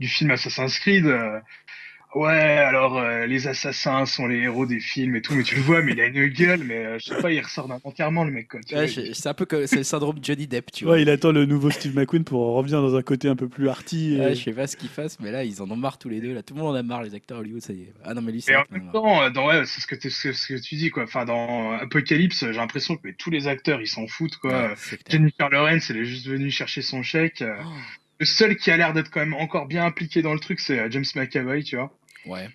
du 0.00 0.08
film 0.08 0.30
Assassin's 0.30 0.78
Creed. 0.78 1.04
Ouais, 2.14 2.28
alors 2.58 2.98
euh, 2.98 3.26
les 3.26 3.46
assassins 3.48 4.06
sont 4.06 4.26
les 4.26 4.38
héros 4.38 4.66
des 4.66 4.80
films 4.80 5.16
et 5.16 5.22
tout, 5.22 5.34
mais 5.34 5.42
tu 5.42 5.54
le 5.56 5.62
vois, 5.62 5.82
mais 5.82 5.92
il 5.92 6.00
a 6.00 6.06
une 6.06 6.26
gueule, 6.28 6.64
mais 6.64 6.84
euh, 6.84 6.98
je 6.98 7.06
sais 7.06 7.16
pas, 7.16 7.32
il 7.32 7.40
ressort 7.40 7.70
entièrement 7.84 8.24
le 8.24 8.30
mec. 8.32 8.48
Quoi, 8.48 8.60
tu 8.60 8.74
Ouais, 8.74 8.86
vois, 8.86 9.14
c'est 9.14 9.28
un 9.28 9.34
peu 9.34 9.46
comme 9.46 9.66
c'est 9.66 9.78
le 9.78 9.84
syndrome 9.84 10.18
Johnny 10.22 10.46
Depp, 10.46 10.70
tu 10.72 10.84
vois. 10.84 10.94
Ouais, 10.94 11.02
il 11.02 11.10
attend 11.10 11.32
le 11.32 11.44
nouveau 11.46 11.70
Steve 11.70 11.94
McQueen 11.96 12.24
pour 12.24 12.54
revenir 12.54 12.80
dans 12.82 12.94
un 12.96 13.02
côté 13.02 13.28
un 13.28 13.36
peu 13.36 13.48
plus 13.48 13.68
arty. 13.68 14.14
et- 14.14 14.20
Ouais, 14.20 14.34
je 14.34 14.42
sais 14.42 14.52
pas 14.52 14.66
ce 14.66 14.76
qu'ils 14.76 14.90
fassent, 14.90 15.18
mais 15.20 15.30
là, 15.30 15.44
ils 15.44 15.60
en 15.62 15.70
ont 15.70 15.76
marre 15.76 15.98
tous 15.98 16.08
les 16.08 16.20
deux. 16.20 16.32
Là, 16.34 16.42
tout 16.42 16.54
le 16.54 16.60
monde 16.60 16.74
en 16.74 16.78
a 16.78 16.82
marre, 16.82 17.02
les 17.02 17.14
acteurs 17.14 17.38
Hollywood, 17.40 17.62
ça 17.62 17.72
y 17.72 17.82
est. 17.82 17.92
Ah 18.04 18.14
non, 18.14 18.22
mais 18.22 18.32
lui, 18.32 18.42
c'est 18.42 18.52
Et 18.52 18.56
en 18.56 18.60
vrai 18.60 18.66
qu'il 18.66 18.76
en 18.76 18.76
a 18.76 18.78
même 18.80 18.86
marre. 18.86 18.92
temps, 18.92 19.22
euh, 19.22 19.30
dans, 19.30 19.46
ouais, 19.48 19.64
c'est 19.66 19.80
ce 19.80 19.86
que, 19.86 19.94
t'es- 19.94 20.10
ce, 20.10 20.32
ce 20.32 20.54
que 20.54 20.58
tu 20.60 20.76
dis, 20.76 20.90
quoi. 20.90 21.04
Enfin, 21.04 21.24
dans 21.24 21.72
Apocalypse, 21.72 22.40
j'ai 22.46 22.52
l'impression 22.52 22.96
que 22.96 23.02
mais 23.04 23.14
tous 23.14 23.30
les 23.30 23.46
acteurs, 23.48 23.80
ils 23.80 23.86
s'en 23.86 24.06
foutent, 24.06 24.36
quoi. 24.38 24.68
Ouais, 24.70 24.74
c'est 24.76 25.02
clair. 25.02 25.18
Jennifer 25.20 25.48
Lawrence, 25.50 25.90
elle 25.90 25.98
est 25.98 26.04
juste 26.04 26.26
venue 26.26 26.50
chercher 26.50 26.82
son 26.82 27.02
chèque. 27.02 27.42
euh. 27.42 27.56
Oh, 27.64 27.68
Le 28.20 28.26
seul 28.26 28.56
qui 28.56 28.70
a 28.70 28.76
l'air 28.76 28.92
d'être 28.94 29.10
quand 29.10 29.20
même 29.20 29.34
encore 29.34 29.66
bien 29.66 29.84
impliqué 29.84 30.22
dans 30.22 30.34
le 30.34 30.40
truc, 30.40 30.60
c'est 30.60 30.78
euh, 30.80 30.90
James 30.90 31.04
McAvoy, 31.14 31.62
tu 31.64 31.76
vois. 31.76 31.97
Ouais. 32.26 32.48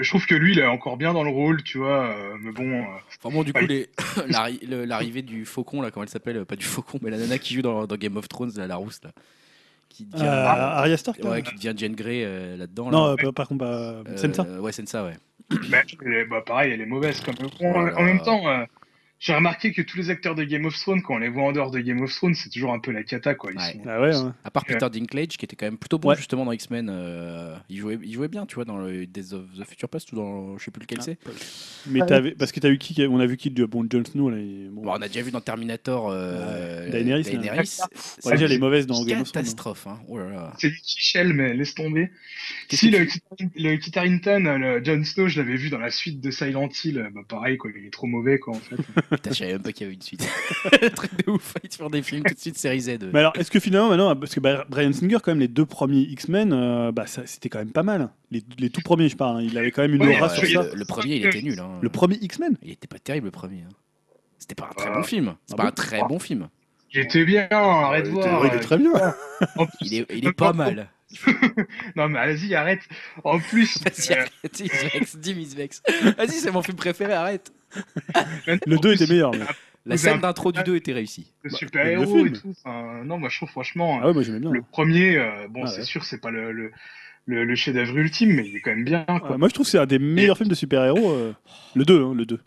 Je 0.00 0.08
trouve 0.08 0.26
que 0.26 0.34
lui, 0.36 0.52
il 0.52 0.58
est 0.60 0.66
encore 0.66 0.96
bien 0.96 1.12
dans 1.12 1.24
le 1.24 1.30
rôle, 1.30 1.62
tu 1.64 1.78
vois. 1.78 2.06
euh, 2.06 2.36
mais 2.40 2.52
bon, 2.52 2.70
euh, 2.82 2.84
Enfin 3.22 3.34
bon, 3.34 3.42
du 3.42 3.52
coup, 3.52 3.66
les... 3.66 3.88
l'arrivée 4.86 5.22
du 5.22 5.44
faucon, 5.44 5.82
là, 5.82 5.90
comment 5.90 6.04
elle 6.04 6.08
s'appelle 6.10 6.44
Pas 6.44 6.54
du 6.56 6.64
faucon, 6.64 6.98
mais 7.02 7.10
la 7.10 7.16
nana 7.18 7.38
qui 7.38 7.54
joue 7.54 7.62
dans, 7.62 7.84
dans 7.86 7.96
Game 7.96 8.16
of 8.16 8.28
Thrones, 8.28 8.52
là, 8.56 8.66
la 8.68 8.76
rousse, 8.76 9.00
là. 9.02 9.10
Qui 9.88 10.04
devient, 10.04 10.24
Arya 10.24 10.96
Stark 10.98 11.18
ouais, 11.24 11.42
qui 11.42 11.54
devient 11.56 11.72
Jane 11.76 11.94
Grey 11.96 12.22
euh, 12.24 12.56
là-dedans. 12.58 12.90
Non, 12.90 13.06
là. 13.06 13.16
euh, 13.24 13.32
par- 13.32 13.48
contre, 13.48 13.58
bah, 13.60 14.02
Euh, 14.06 14.16
Sansa. 14.16 14.44
Ouais, 14.60 14.70
c'est 14.70 14.86
ça, 14.88 15.04
ouais. 15.04 15.14
bah, 15.70 15.82
bah, 16.30 16.42
pareil, 16.46 16.72
elle 16.74 16.82
est 16.82 16.86
mauvaise. 16.86 17.20
Comme... 17.20 17.34
Bon, 17.36 17.50
Oh 17.60 17.98
en- 17.98 18.02
même 18.04 18.20
temps, 18.22 18.46
euh, 18.46 18.64
j'ai 19.20 19.34
remarqué 19.34 19.72
que 19.72 19.82
tous 19.82 19.96
les 19.96 20.10
acteurs 20.10 20.34
de 20.34 20.44
Game 20.44 20.64
of 20.64 20.78
Thrones, 20.78 21.02
quand 21.02 21.14
on 21.14 21.18
les 21.18 21.28
voit 21.28 21.44
en 21.44 21.52
dehors 21.52 21.70
de 21.70 21.80
Game 21.80 22.00
of 22.00 22.14
Thrones, 22.14 22.34
c'est 22.34 22.50
toujours 22.50 22.72
un 22.72 22.78
peu 22.78 22.92
la 22.92 23.02
cata, 23.02 23.34
quoi. 23.34 23.50
Ils 23.52 23.58
Ouais. 23.58 23.72
sont- 23.72 23.82
Ah 23.86 24.00
ouais, 24.00 24.08
ouais. 24.16 24.30
À 24.44 24.50
part 24.50 24.64
Ouais. 24.68 24.74
Peter 24.74 24.88
Dinklage, 24.98 25.36
qui 25.36 25.44
était 25.44 25.56
quand 25.56 25.66
même 25.66 25.78
plutôt 25.78 25.98
bon 25.98 26.10
Ouais. 26.10 26.16
justement 26.16 26.44
dans 26.44 26.52
X-Men. 26.52 26.88
euh, 26.90 27.56
il, 27.68 27.78
jouait, 27.78 27.98
il 28.02 28.12
jouait 28.14 28.28
bien, 28.28 28.46
tu 28.46 28.54
vois, 28.54 28.64
dans 28.64 28.78
le 28.78 29.06
Days 29.06 29.34
of 29.34 29.42
the 29.58 29.64
Future 29.68 29.88
Past 29.88 30.12
ou 30.12 30.16
dans. 30.16 30.58
Je 30.58 30.64
sais 30.64 30.70
plus 30.70 30.80
lequel 30.82 30.98
Ah. 31.00 31.04
c'est. 31.04 31.18
Mais 31.88 32.00
t'avais- 32.06 32.32
parce 32.32 32.52
que 32.52 32.60
t'as 32.60 32.70
eu 32.70 32.78
qui 32.78 32.96
On 33.08 33.18
a 33.20 33.26
vu 33.26 33.36
qui 33.36 33.50
de 33.50 33.64
bon 33.64 33.86
Jon 33.90 34.04
Snow 34.04 34.30
là. 34.30 34.38
il- 34.38 34.68
bon. 34.70 34.82
Bon, 34.82 34.90
on 34.92 35.02
a 35.02 35.08
déjà 35.08 35.22
vu 35.22 35.30
dans 35.30 35.40
Terminator. 35.40 36.10
Euh, 36.10 36.84
Ouais. 36.84 36.90
Daenerys, 36.90 37.22
là. 37.24 37.30
Daenerys. 37.30 37.58
Ouais, 37.58 37.64
C'est 37.94 38.30
déjà, 38.30 38.36
une 38.46 38.50
elle 38.50 38.52
est 38.52 38.58
mauvaise 38.58 38.86
dans 38.86 39.04
Game 39.04 39.20
of 39.20 39.30
Thrones. 39.32 39.42
catastrophe. 39.44 39.86
Hein. 39.86 39.98
Oh 40.08 40.18
là 40.18 40.28
là. 40.30 40.52
C'est 40.58 40.70
du 40.70 40.80
Kichel, 40.80 41.32
mais 41.32 41.54
laisse 41.54 41.74
tomber. 41.74 42.10
Si 42.70 42.90
le, 42.90 43.06
le 43.56 43.76
Kit 43.76 43.98
Harington, 43.98 44.56
le 44.58 44.84
Jon 44.84 45.02
Snow, 45.04 45.28
je 45.28 45.40
l'avais 45.40 45.56
vu 45.56 45.70
dans 45.70 45.78
la 45.78 45.90
suite 45.90 46.20
de 46.20 46.30
Silent 46.30 46.68
Hill, 46.84 47.08
bah 47.14 47.20
pareil, 47.28 47.56
quoi, 47.56 47.70
il 47.76 47.86
est 47.86 47.90
trop 47.90 48.06
mauvais, 48.06 48.38
quoi, 48.38 48.54
en 48.56 48.60
fait. 48.60 48.76
Putain, 49.10 49.30
je 49.30 49.34
savais 49.38 49.52
même 49.52 49.62
pas 49.62 49.72
qu'il 49.72 49.82
y 49.82 49.86
avait 49.86 49.94
une 49.94 50.02
suite. 50.02 50.26
Truc 50.96 51.24
de 51.26 51.30
ouf, 51.30 51.54
ils 51.62 51.72
font 51.74 51.88
des 51.90 52.02
films 52.02 52.22
tout 52.24 52.34
de 52.34 52.38
suite 52.38 52.58
série 52.58 52.80
Z. 52.80 52.98
Mais 53.12 53.20
alors, 53.20 53.32
est-ce 53.36 53.50
que 53.50 53.60
finalement, 53.60 53.88
maintenant, 53.88 54.14
parce 54.16 54.34
que 54.34 54.40
bah, 54.40 54.64
Brian 54.68 54.92
Singer, 54.92 55.18
quand 55.22 55.30
même, 55.32 55.40
les 55.40 55.48
deux 55.48 55.66
premiers 55.66 56.00
X-Men, 56.02 56.52
euh, 56.52 56.92
bah, 56.92 57.06
ça- 57.06 57.26
c'était 57.26 57.48
quand 57.48 57.58
même 57.58 57.72
pas 57.72 57.82
mal. 57.82 58.10
Les, 58.30 58.42
les 58.58 58.70
tout 58.70 58.80
premiers, 58.82 59.08
je 59.08 59.16
parle. 59.16 59.38
hein. 59.38 59.42
Il 59.42 59.56
avait 59.56 59.70
quand 59.70 59.82
même 59.82 59.94
une 59.94 60.02
Ouais, 60.02 60.16
aura 60.18 60.28
ouais, 60.32 60.46
sur 60.46 60.62
ça. 60.62 60.68
le, 60.70 60.74
le 60.76 60.84
premier, 60.84 61.16
il 61.16 61.26
était 61.26 61.42
nul. 61.42 61.58
Hein. 61.58 61.78
Le 61.80 61.88
premier 61.88 62.16
X-Men? 62.20 62.56
Il 62.62 62.70
était 62.72 62.86
pas 62.88 62.98
terrible, 62.98 63.26
le 63.26 63.30
premier. 63.32 63.62
hein. 63.62 63.72
C'était 64.38 64.54
pas 64.54 64.68
un 64.70 64.74
très 64.74 64.88
Ah. 64.90 64.94
bon 64.94 65.02
film. 65.02 65.34
C'est 65.46 65.54
Ah 65.54 65.56
pas 65.56 65.62
bon 65.64 65.68
un 65.68 65.72
très 65.72 65.98
bon 66.04 66.18
film. 66.18 66.48
Il 66.94 67.00
était 67.00 67.24
bien, 67.24 67.46
arrête 67.50 68.06
de 68.06 68.10
Ouais, 68.10 68.16
il 68.16 68.20
était- 68.20 68.28
voir. 68.30 68.46
il 68.46 68.56
est 68.56 68.60
très 68.60 68.78
bien. 68.78 68.92
En 69.56 69.66
plus- 69.66 69.76
Il 69.82 69.94
est, 69.94 70.06
il 70.14 70.26
est 70.26 70.32
pas 70.32 70.52
mal. 70.52 70.88
Non, 71.96 72.08
mais 72.08 72.18
vas-y, 72.34 72.54
arrête. 72.54 72.80
En 73.24 73.38
plus, 73.38 73.78
Vas-y, 73.82 74.12
euh, 74.12 74.20
arrête, 74.22 74.60
il 74.60 74.70
se 74.70 74.86
vexe, 74.98 75.16
Dim, 75.16 75.34
il 75.38 75.46
se 75.46 75.56
vexe. 75.56 75.82
Vas-y, 76.18 76.32
c'est 76.32 76.50
mon 76.50 76.62
film 76.62 76.76
préféré, 76.76 77.14
arrête. 77.14 77.50
Le 78.66 78.76
en 78.76 78.80
2 78.80 78.88
plus, 78.90 79.02
était 79.02 79.12
meilleur. 79.12 79.32
mais- 79.32 79.40
La 79.86 79.96
scène 79.96 80.16
un- 80.16 80.20
d'intro 80.20 80.52
du 80.52 80.62
2 80.62 80.76
était 80.76 80.92
réussie. 80.92 81.32
Bah, 81.44 81.50
super-héros 81.50 82.02
le 82.16 82.20
et 82.20 82.24
film. 82.24 82.32
tout. 82.36 82.54
Enfin, 82.64 83.04
non, 83.04 83.18
moi, 83.18 83.28
je 83.30 83.36
trouve 83.38 83.48
franchement, 83.48 84.00
Ah 84.02 84.08
ouais, 84.08 84.12
moi 84.12 84.22
j'aimais 84.22 84.40
bien. 84.40 84.50
le 84.50 84.60
premier, 84.62 85.16
euh, 85.16 85.48
bon, 85.48 85.62
Ah 85.64 85.68
c'est 85.68 85.78
ouais. 85.78 85.84
sûr, 85.84 86.04
c'est 86.04 86.20
pas 86.20 86.30
le, 86.30 86.52
le, 86.52 86.70
le, 87.26 87.44
le 87.44 87.54
chef-d'œuvre 87.54 87.96
ultime, 87.96 88.34
mais 88.34 88.46
il 88.46 88.56
est 88.56 88.60
quand 88.60 88.70
même 88.70 88.84
bien, 88.84 89.04
quoi. 89.06 89.38
Moi 89.38 89.48
je 89.48 89.54
trouve 89.54 89.64
que 89.66 89.70
c'est 89.70 89.78
un 89.78 89.86
des 89.86 89.98
meilleurs 89.98 90.36
films 90.36 90.50
de 90.50 90.54
super-héros. 90.54 91.10
euh, 91.12 91.32
le 91.74 91.84
2, 91.84 92.02
hein, 92.04 92.12
le 92.14 92.26
2. 92.26 92.38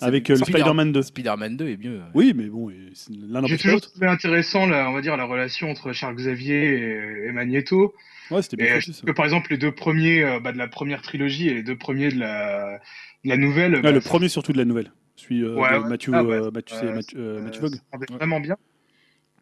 Avec 0.00 0.28
euh, 0.28 0.34
le 0.34 0.38
Spider- 0.38 0.58
Spider-Man 0.58 0.92
2. 0.92 1.02
Spider-Man 1.02 1.56
2 1.56 1.68
est 1.68 1.76
mieux. 1.76 2.00
Oui, 2.14 2.32
mais 2.34 2.46
bon, 2.46 2.70
et 2.70 2.76
c'est- 2.94 3.12
l'un 3.14 3.46
J'ai 3.46 3.56
toujours 3.58 3.80
trouvé 3.80 4.06
intéressant, 4.06 4.66
la, 4.66 4.90
on 4.90 4.92
va 4.92 5.00
dire, 5.00 5.16
la 5.16 5.24
relation 5.24 5.70
entre 5.70 5.92
Charles 5.92 6.16
Xavier 6.16 6.64
et, 6.64 7.26
et 7.28 7.32
Magneto. 7.32 7.94
Ouais, 8.30 8.42
c'était 8.42 8.62
Et 8.62 8.66
bien 8.66 8.80
foutu, 8.80 8.92
ça. 8.92 9.06
que, 9.06 9.12
par 9.12 9.24
exemple, 9.24 9.48
les 9.50 9.58
deux 9.58 9.70
premiers 9.72 10.24
euh, 10.24 10.40
bah, 10.40 10.52
de 10.52 10.58
la 10.58 10.66
première 10.68 11.02
trilogie 11.02 11.48
et 11.48 11.54
les 11.54 11.62
deux 11.62 11.76
premiers 11.76 12.08
de 12.10 12.18
la, 12.18 12.80
de 13.24 13.28
la 13.28 13.36
nouvelle. 13.36 13.76
Ouais, 13.76 13.82
bah, 13.82 13.92
le 13.92 14.00
ça- 14.00 14.08
premier 14.08 14.28
surtout 14.28 14.52
de 14.52 14.58
la 14.58 14.64
nouvelle. 14.64 14.90
celui 15.16 15.42
euh, 15.44 15.54
Ouais, 15.54 15.70
de 15.72 15.78
ouais. 15.84 15.88
Matthew, 15.88 16.10
Ah, 16.12 16.24
ouais. 16.24 16.36
euh, 16.36 16.50
Matthew, 16.50 16.74
c'est 16.74 16.86
Euh, 16.86 16.94
Matthew, 16.94 17.16
euh, 17.16 17.38
Euh, 17.38 17.42
Matthew 17.42 17.60
Vaughn. 17.60 17.70
ça 17.74 17.80
rendait 17.92 18.10
Ouais. 18.10 18.16
vraiment 18.18 18.40
bien. 18.40 18.56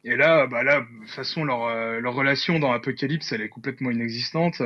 Et 0.05 0.16
là, 0.16 0.47
bah 0.48 0.64
là, 0.64 0.81
de 0.81 0.86
toute 1.06 1.10
façon, 1.10 1.44
leur, 1.44 1.64
euh, 1.64 2.00
leur 2.00 2.12
relation 2.14 2.58
dans 2.58 2.72
Apocalypse, 2.72 3.32
elle 3.32 3.40
est 3.40 3.48
complètement 3.48 3.90
inexistante. 3.90 4.60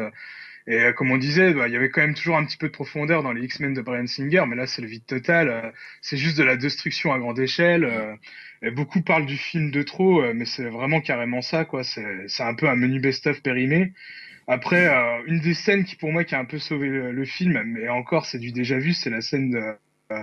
Et 0.69 0.81
euh, 0.81 0.93
comme 0.93 1.11
on 1.11 1.17
disait, 1.17 1.55
bah, 1.55 1.69
il 1.69 1.73
y 1.73 1.77
avait 1.77 1.91
quand 1.91 2.01
même 2.01 2.15
toujours 2.15 2.37
un 2.37 2.45
petit 2.45 2.57
peu 2.57 2.67
de 2.67 2.73
profondeur 2.73 3.23
dans 3.23 3.33
les 3.33 3.45
X-Men 3.45 3.73
de 3.73 3.81
Brian 3.83 4.07
Singer, 4.07 4.45
mais 4.49 4.57
là, 4.57 4.67
c'est 4.67 4.83
le 4.83 4.89
vide 4.89 5.07
total. 5.07 5.49
Euh, 5.49 5.71
C'est 6.01 6.17
juste 6.17 6.37
de 6.37 6.43
la 6.43 6.57
destruction 6.57 7.13
à 7.13 7.19
grande 7.19 7.39
échelle. 7.39 7.85
Euh, 7.85 8.71
beaucoup 8.73 9.01
parlent 9.01 9.27
du 9.27 9.37
film 9.37 9.71
de 9.71 9.83
trop, 9.83 10.23
mais 10.33 10.45
c'est 10.45 10.69
vraiment 10.69 11.01
carrément 11.01 11.43
ça, 11.43 11.65
quoi. 11.65 11.85
C'est 11.85 12.43
un 12.43 12.55
peu 12.55 12.69
un 12.69 12.75
menu 12.75 12.99
best-of 13.01 13.43
périmé. 13.43 13.93
Après, 14.49 14.89
une 15.27 15.41
des 15.41 15.55
scènes 15.55 15.85
qui, 15.85 15.95
pour 15.95 16.11
moi, 16.11 16.25
qui 16.25 16.35
a 16.35 16.41
un 16.41 16.47
peu 16.47 16.59
sauvé 16.59 16.89
le, 16.89 17.25
film, 17.27 17.63
mais 17.65 17.89
encore, 17.91 18.25
c'est 18.25 18.39
du 18.39 18.53
déjà 18.53 18.79
vu, 18.79 18.95
c'est 18.95 19.11
la 19.11 19.21
scène 19.21 19.51
de, 19.51 20.17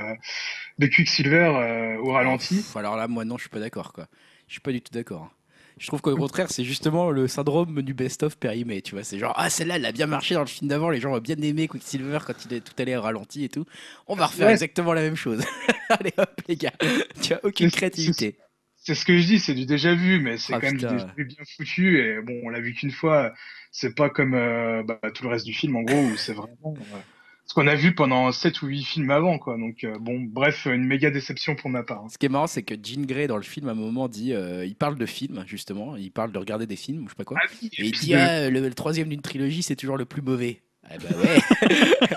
de 0.80 0.88
Quicksilver 0.88 1.98
au 2.02 2.12
ralenti. 2.12 2.66
Alors 2.76 2.98
là, 2.98 3.08
moi 3.08 3.24
non, 3.24 3.38
je 3.38 3.44
suis 3.44 3.50
pas 3.50 3.60
d'accord 3.60 3.94
quoi. 3.94 4.08
Je 4.48 4.54
suis 4.54 4.62
pas 4.62 4.72
du 4.72 4.82
tout 4.82 4.92
d'accord. 4.92 5.32
Je 5.80 5.88
trouve 5.88 6.02
qu'au 6.02 6.16
contraire, 6.16 6.50
c'est 6.52 6.64
justement 6.64 7.10
le 7.10 7.28
syndrome 7.28 7.82
du 7.82 7.94
best-of 7.94 8.38
périmé, 8.38 8.82
tu 8.82 8.96
vois. 8.96 9.04
C'est 9.04 9.18
genre, 9.18 9.34
ah, 9.36 9.50
celle-là, 9.50 9.76
elle 9.78 9.86
a 9.86 9.92
bien 9.92 10.08
marché 10.08 10.36
dans 10.36 10.42
le 10.42 10.48
film 10.48 10.70
d'avant, 10.70 10.90
les 10.90 11.00
gens 11.02 11.14
ont 11.14 11.20
bien 11.20 11.36
aimé 11.42 11.68
Quicksilver 11.68 12.20
quand 12.26 12.46
il 12.46 12.54
est 12.54 12.62
tout 12.62 12.74
allé 12.78 12.96
ralenti 12.96 13.44
et 13.44 13.50
tout. 13.50 13.66
On 14.08 14.16
va 14.16 14.28
refaire 14.28 14.48
Ouais. 14.48 14.54
exactement 14.54 14.94
la 14.94 15.02
même 15.02 15.16
chose. 15.16 15.44
Allez 15.90 16.14
hop, 16.18 16.42
les 16.48 16.56
gars, 16.56 16.74
tu 17.22 17.34
as 17.34 17.44
aucune 17.44 17.72
créativité. 17.72 18.38
C'est 18.86 18.96
ce 18.96 19.06
que 19.06 19.18
je 19.18 19.26
dis, 19.26 19.40
c'est 19.40 19.54
du 19.54 19.66
déjà 19.66 19.96
vu, 19.96 20.20
mais 20.20 20.38
c'est 20.38 20.54
Ah, 20.54 20.60
quand 20.60 20.68
même 20.68 20.78
du 20.78 20.86
déjà 20.86 21.14
vu 21.16 21.26
bien 21.26 21.44
foutu. 21.56 22.00
Et 22.00 22.22
bon, 22.22 22.40
on 22.44 22.50
l'a 22.50 22.60
vu 22.60 22.74
qu'une 22.74 22.92
fois. 22.92 23.34
C'est 23.72 23.96
pas 23.96 24.10
comme 24.10 24.34
euh, 24.36 24.84
bah, 24.84 25.00
tout 25.14 25.24
le 25.24 25.30
reste 25.30 25.46
du 25.46 25.54
film, 25.54 25.76
en 25.78 25.82
gros, 25.82 25.98
où 26.00 26.16
c'est 26.18 26.34
vraiment 26.34 26.76
euh, 26.78 26.98
ce 27.46 27.54
qu'on 27.54 27.68
a 27.68 27.76
vu 27.76 27.94
pendant 27.94 28.32
7 28.32 28.62
ou 28.62 28.68
8 28.68 28.84
films 28.84 29.12
avant, 29.12 29.38
quoi. 29.38 29.58
Donc, 29.58 29.84
euh, 29.84 29.98
bon, 30.00 30.20
bref, 30.22 30.66
une 30.66 30.86
méga 30.86 31.12
déception 31.12 31.56
pour 31.56 31.70
ma 31.70 31.84
part. 31.84 32.04
hein. 32.04 32.08
Ce 32.10 32.18
qui 32.18 32.26
est 32.26 32.30
marrant, 32.30 32.48
c'est 32.48 32.64
que 32.64 32.76
Jean 32.82 33.06
Grey 33.06 33.28
dans 33.28 33.36
le 33.38 33.44
film, 33.44 33.68
à 33.68 33.72
un 33.72 33.76
moment, 33.76 34.08
dit, 34.08 34.34
euh, 34.34 34.66
il 34.66 34.76
parle 34.76 34.98
de 34.98 35.06
films, 35.06 35.44
justement, 35.48 35.96
il 35.96 36.12
parle 36.12 36.32
de 36.32 36.40
regarder 36.40 36.66
des 36.66 36.76
films, 36.78 37.04
ou 37.04 37.06
je 37.06 37.10
sais 37.10 37.16
pas 37.18 37.26
quoi. 37.26 37.38
Ah 37.42 37.48
Et 37.62 37.86
il 37.86 37.92
dit, 37.92 38.10
de- 38.10 38.16
ah, 38.16 38.50
le, 38.50 38.60
le 38.62 38.74
troisième 38.74 39.10
d'une 39.10 39.22
trilogie, 39.22 39.62
c'est 39.64 39.76
toujours 39.76 39.98
le 39.98 40.06
plus 40.06 40.22
mauvais. 40.22 40.62
Ah 40.90 40.96
bah 40.98 41.18
ouais, 41.18 41.40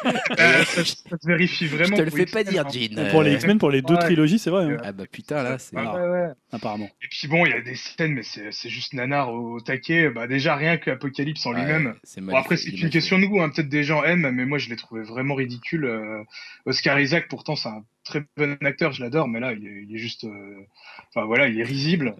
euh, 0.41 0.65
ça, 0.65 0.85
ça 0.85 1.17
se 1.23 1.27
vérifie 1.27 1.67
je 1.67 1.77
vraiment. 1.77 1.97
te 1.97 2.03
le 2.03 2.11
fais 2.11 2.27
pas 2.27 2.43
dire, 2.45 2.67
hein. 2.67 2.70
Jean. 2.70 3.11
Pour 3.11 3.23
les 3.23 3.35
X-Men, 3.35 3.59
pour 3.59 3.70
les 3.70 3.81
deux 3.81 3.95
ouais. 3.95 4.01
trilogies, 4.01 4.39
c'est 4.41 4.51
vrai, 4.51 4.65
hein, 4.65 4.77
Ah 4.85 4.93
bah 4.93 5.05
putain, 5.11 5.43
là, 5.45 5.59
c'est. 5.59 5.77
Ouais, 5.77 5.83
Ah. 5.86 5.95
ouais, 5.95 6.09
ouais. 6.09 6.28
apparemment. 6.53 6.86
Et 7.03 7.07
puis 7.09 7.28
bon, 7.28 7.47
il 7.47 7.51
y 7.53 7.55
a 7.55 7.61
des 7.61 7.77
scènes, 7.77 8.12
mais 8.15 8.23
c'est 8.23 8.69
juste 8.69 8.93
nanar 8.93 9.33
au, 9.33 9.55
au 9.55 9.61
taquet. 9.61 10.11
Bah, 10.11 10.27
déjà, 10.27 10.57
rien 10.57 10.77
que 10.78 10.91
Apocalypse 10.91 11.47
en 11.47 11.53
Ouais, 11.53 11.61
lui-même. 11.61 11.95
c'est 12.03 12.20
Bon, 12.20 12.35
après, 12.36 12.57
c'est 12.57 12.70
une 12.70 12.91
question 12.91 13.19
de 13.19 13.27
goût. 13.27 13.41
Hein. 13.41 13.51
Peut-être 13.51 13.69
des 13.69 13.85
gens 13.85 14.03
aiment, 14.03 14.31
mais 14.31 14.45
moi, 14.47 14.59
je 14.59 14.69
l'ai 14.69 14.77
trouvé 14.77 15.03
vraiment 15.03 15.36
ridicule. 15.36 15.85
Euh, 15.85 16.23
Oscar 16.67 16.99
Isaac, 17.01 17.28
pourtant, 17.28 17.55
c'est 17.57 17.69
un 17.69 17.85
très 18.05 18.25
bon 18.36 18.57
acteur, 18.62 18.93
je 18.93 19.03
l'adore, 19.03 19.28
mais 19.28 19.39
là, 19.41 19.53
il 19.53 19.65
est, 19.67 19.85
il 19.89 19.95
est 19.95 19.99
juste. 19.99 20.25
euh, 20.25 20.57
Enfin, 21.15 21.25
voilà, 21.25 21.47
il 21.47 21.59
est 21.61 21.65
risible. 21.65 22.15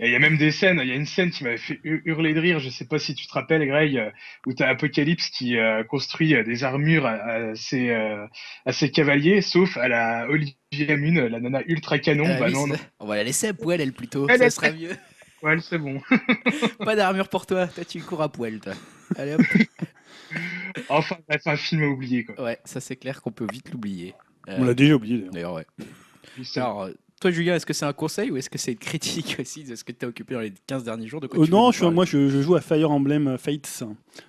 Et 0.00 0.06
il 0.06 0.12
y 0.12 0.16
a 0.16 0.18
même 0.18 0.36
des 0.36 0.50
scènes, 0.50 0.80
il 0.82 0.88
y 0.88 0.92
a 0.92 0.96
une 0.96 1.06
scène 1.06 1.30
qui 1.30 1.44
m'avait 1.44 1.56
fait 1.58 1.78
hu- 1.84 2.02
hurler 2.06 2.34
de 2.34 2.40
rire, 2.40 2.58
je 2.58 2.70
sais 2.70 2.86
pas 2.86 2.98
si 2.98 3.14
tu 3.14 3.26
te 3.26 3.32
rappelles, 3.32 3.66
Greg, 3.66 3.96
euh, 3.96 4.10
où 4.46 4.52
t'as 4.52 4.68
Apocalypse 4.68 5.28
qui 5.30 5.56
euh, 5.58 5.84
construit 5.84 6.34
euh, 6.34 6.42
des 6.42 6.64
armures 6.64 7.06
à, 7.06 7.12
à 7.12 7.54
ses, 7.54 7.90
euh, 7.90 8.26
à 8.66 8.72
ses 8.72 8.90
cavaliers, 8.90 9.42
sauf 9.42 9.76
à 9.76 9.88
la 9.88 10.26
Olivia 10.28 10.96
Munn, 10.96 11.26
la 11.26 11.38
nana 11.40 11.62
ultra 11.66 11.98
canon. 11.98 12.24
Ah 12.26 12.38
bah 12.40 12.46
oui, 12.46 12.52
non, 12.54 12.64
c'est- 12.64 12.70
non. 12.72 12.78
On 13.00 13.06
va 13.06 13.16
la 13.16 13.24
laisser 13.24 13.48
à 13.48 13.54
poil, 13.54 13.80
elle 13.80 13.92
plutôt. 13.92 14.28
Elle 14.28 14.38
ça 14.38 14.46
est- 14.46 14.50
sera 14.50 14.70
mieux. 14.72 14.96
Ouais, 15.42 15.58
c'est 15.60 15.78
bon. 15.78 16.00
Pas 16.84 16.96
d'armure 16.96 17.28
pour 17.28 17.46
toi. 17.46 17.66
Toi, 17.66 17.84
tu 17.84 18.00
cours 18.00 18.22
à 18.22 18.28
poil, 18.30 18.60
toi. 18.60 18.72
Allez 19.16 19.34
hop. 19.34 19.40
Enfin, 20.88 21.16
bref, 21.28 21.42
un 21.46 21.56
film 21.56 21.82
à 21.82 21.86
oublier, 21.86 22.24
quoi. 22.24 22.42
Ouais, 22.42 22.58
ça 22.64 22.80
c'est 22.80 22.96
clair 22.96 23.20
qu'on 23.20 23.32
peut 23.32 23.46
vite 23.52 23.70
l'oublier. 23.70 24.14
Euh, 24.48 24.56
On 24.58 24.64
l'a 24.64 24.74
déjà 24.74 24.94
oublié 24.94 25.18
d'ailleurs. 25.18 25.32
D'ailleurs, 25.32 25.54
ouais. 25.54 25.66
C'est- 26.42 26.60
Alors, 26.60 26.88
toi, 27.22 27.30
Julien, 27.30 27.54
est-ce 27.54 27.66
que 27.66 27.72
c'est 27.72 27.84
un 27.86 27.92
conseil 27.92 28.30
ou 28.32 28.36
est-ce 28.36 28.50
que 28.50 28.58
c'est 28.58 28.72
une 28.72 28.78
critique 28.78 29.36
aussi 29.40 29.62
de 29.62 29.76
ce 29.76 29.84
que 29.84 29.92
tu 29.92 30.04
as 30.04 30.08
occupé 30.08 30.34
dans 30.34 30.40
les 30.40 30.52
15 30.66 30.82
derniers 30.82 31.06
jours 31.06 31.20
de 31.20 31.28
quoi 31.28 31.38
Euh, 31.38 31.46
non, 31.46 31.70
je 31.70 31.84
moi 31.84 32.04
je, 32.04 32.28
je 32.28 32.42
joue 32.42 32.56
à 32.56 32.60
Fire 32.60 32.90
Emblem 32.90 33.38
Fates, 33.38 33.84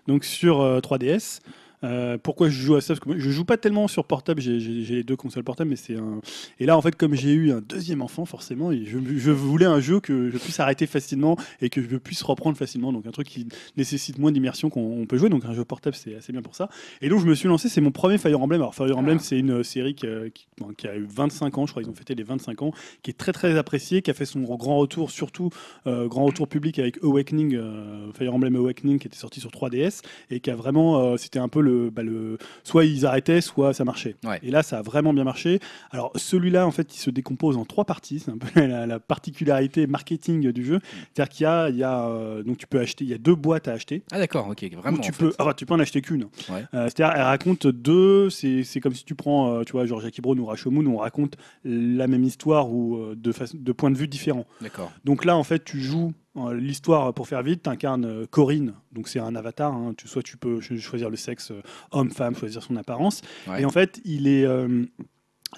donc 0.07 0.23
sur 0.23 0.61
euh, 0.61 0.79
3DS. 0.79 1.39
Euh, 1.83 2.17
pourquoi 2.21 2.49
je 2.49 2.61
joue 2.61 2.75
à 2.75 2.81
ça 2.81 2.89
Parce 2.93 2.99
que 3.01 3.09
moi, 3.09 3.17
je 3.19 3.29
joue 3.29 3.45
pas 3.45 3.57
tellement 3.57 3.87
sur 3.87 4.05
portable, 4.05 4.41
j'ai- 4.41 4.59
les 4.59 5.03
deux 5.03 5.15
consoles 5.15 5.43
portables, 5.43 5.69
mais 5.69 5.75
c'est 5.75 5.95
un. 5.97 6.21
Et 6.59 6.65
là, 6.65 6.77
en 6.77 6.81
fait, 6.81 6.95
comme 6.95 7.13
j'ai 7.15 7.33
eu 7.33 7.51
un 7.51 7.61
deuxième 7.61 8.01
enfant, 8.01 8.25
forcément, 8.25 8.71
et 8.71 8.85
je, 8.85 8.97
je 9.17 9.31
voulais 9.31 9.65
un 9.65 9.79
jeu 9.79 9.99
que 9.99 10.29
je 10.29 10.37
puisse 10.37 10.59
arrêter 10.59 10.87
facilement 10.87 11.37
et 11.61 11.69
que 11.69 11.81
je 11.81 11.97
puisse 11.97 12.21
reprendre 12.21 12.57
facilement, 12.57 12.93
donc 12.93 13.05
un 13.05 13.11
truc 13.11 13.27
qui 13.27 13.47
nécessite 13.77 14.17
moins 14.19 14.31
d'immersion 14.31 14.69
qu'on 14.69 14.81
on 15.01 15.05
peut 15.05 15.17
jouer, 15.17 15.29
donc 15.29 15.45
un 15.45 15.53
jeu 15.53 15.65
portable, 15.65 15.95
c'est 15.95 16.15
assez 16.15 16.31
bien 16.31 16.41
pour 16.41 16.55
ça. 16.55 16.69
Et 17.01 17.09
donc, 17.09 17.19
je 17.19 17.25
me 17.25 17.35
suis 17.35 17.47
lancé, 17.47 17.69
c'est 17.69 17.81
mon 17.81 17.91
premier 17.91 18.17
Fire 18.17 18.39
Emblem. 18.41 18.61
Alors, 18.61 18.75
Fire 18.75 18.97
Emblem, 18.97 19.17
Ah. 19.19 19.23
c'est 19.23 19.39
une 19.39 19.63
série 19.63 19.95
qui, 19.95 20.07
a- 20.07 20.29
qui- 20.29 20.47
bon, 20.59 20.69
qui 20.77 20.87
a 20.87 20.95
eu 20.95 21.05
25 21.09 21.57
ans, 21.57 21.65
je 21.65 21.71
crois, 21.71 21.83
ils 21.83 21.89
ont 21.89 21.95
fêté 21.95 22.15
les 22.15 22.23
25 22.23 22.61
ans, 22.61 22.71
qui 23.01 23.11
est 23.11 23.15
très 23.15 23.33
très 23.33 23.57
appréciée, 23.57 24.01
qui 24.01 24.11
a 24.11 24.13
fait 24.13 24.25
son 24.25 24.41
grand 24.41 24.77
retour, 24.77 25.11
surtout 25.11 25.49
euh, 25.87 26.07
grand 26.07 26.25
retour 26.25 26.47
public 26.47 26.79
avec 26.79 27.03
Awakening, 27.03 27.55
euh, 27.55 28.11
Fire 28.13 28.33
Emblem 28.33 28.55
Awakening, 28.55 28.99
qui 28.99 29.07
était 29.07 29.17
sorti 29.17 29.39
sur 29.39 29.51
3DS, 29.51 30.01
et 30.29 30.39
qui 30.39 30.49
a 30.49 30.55
vraiment, 30.55 31.17
c'était 31.17 31.39
un 31.39 31.49
peu 31.49 31.59
le, 31.61 31.72
bah, 31.93 32.03
le, 32.03 32.37
soit 32.63 32.85
ils 32.85 33.05
arrêtaient, 33.05 33.41
soit 33.41 33.73
ça 33.73 33.83
marchait. 33.85 34.15
Ouais. 34.23 34.39
Et 34.43 34.51
là, 34.51 34.63
ça 34.63 34.79
a 34.79 34.81
vraiment 34.81 35.13
bien 35.13 35.23
marché. 35.23 35.59
Alors 35.91 36.11
celui-là, 36.15 36.65
en 36.67 36.71
fait, 36.71 36.95
il 36.95 36.99
se 36.99 37.09
décompose 37.09 37.57
en 37.57 37.65
trois 37.65 37.85
parties. 37.85 38.19
C'est 38.19 38.31
un 38.31 38.37
peu 38.37 38.47
la, 38.67 38.85
la 38.85 38.99
particularité 38.99 39.87
marketing 39.87 40.51
du 40.51 40.65
jeu. 40.65 40.79
C'est-à-dire 41.13 41.29
qu'il 41.33 41.43
y 41.43 41.47
a, 41.47 41.69
il 41.69 41.77
y 41.77 41.83
a 41.83 42.07
euh, 42.07 42.43
donc 42.43 42.57
tu 42.57 42.67
peux 42.67 42.79
acheter, 42.79 43.03
il 43.05 43.09
y 43.09 43.13
a 43.13 43.17
deux 43.17 43.35
boîtes 43.35 43.67
à 43.67 43.73
acheter. 43.73 44.03
Ah, 44.11 44.17
d'accord, 44.19 44.47
ok, 44.49 44.63
vraiment. 44.75 44.97
Tu 44.97 45.11
en 45.11 45.13
peux, 45.17 45.29
fait. 45.31 45.35
ah, 45.39 45.53
tu 45.55 45.65
peux 45.65 45.73
en 45.73 45.79
acheter 45.79 46.01
qu'une. 46.01 46.23
Ouais. 46.49 46.63
Euh, 46.73 46.89
C'est-à-dire, 46.89 47.13
elle 47.15 47.23
raconte 47.23 47.67
deux. 47.67 48.29
C'est 48.29 48.63
c'est 48.63 48.79
comme 48.79 48.93
si 48.95 49.05
tu 49.05 49.15
prends, 49.15 49.53
euh, 49.53 49.63
tu 49.63 49.73
vois, 49.73 49.85
genre 49.85 50.01
Jackie 50.01 50.21
Brown 50.21 50.39
ou 50.39 50.45
Rashomon, 50.45 50.85
on 50.85 50.97
raconte 50.97 51.37
la 51.63 52.07
même 52.07 52.23
histoire 52.23 52.71
ou 52.71 53.13
de, 53.15 53.33
de 53.53 53.71
points 53.71 53.91
de 53.91 53.97
vue 53.97 54.07
différents. 54.07 54.45
D'accord. 54.61 54.91
Donc 55.05 55.25
là, 55.25 55.37
en 55.37 55.43
fait, 55.43 55.63
tu 55.63 55.79
joues 55.79 56.13
l'histoire 56.53 57.13
pour 57.13 57.27
faire 57.27 57.43
vite. 57.43 57.63
Tu 57.63 57.69
incarnes 57.69 58.25
Corinne, 58.27 58.73
donc 58.91 59.07
c'est 59.07 59.19
un 59.19 59.35
avatar. 59.35 59.73
hein. 59.73 59.93
Tu, 59.97 60.07
soit 60.07 60.23
tu 60.23 60.37
peux 60.37 60.59
cho- 60.61 60.77
choisir 60.77 61.09
le 61.09 61.15
sexe 61.15 61.51
euh, 61.51 61.61
homme, 61.91 62.11
femme, 62.11 62.35
choisir 62.35 62.63
son 62.63 62.75
apparence. 62.75 63.21
Ouais. 63.47 63.61
Et 63.61 63.65
en 63.65 63.69
fait, 63.69 64.01
il 64.05 64.27
est 64.27 64.45
euh, 64.45 64.85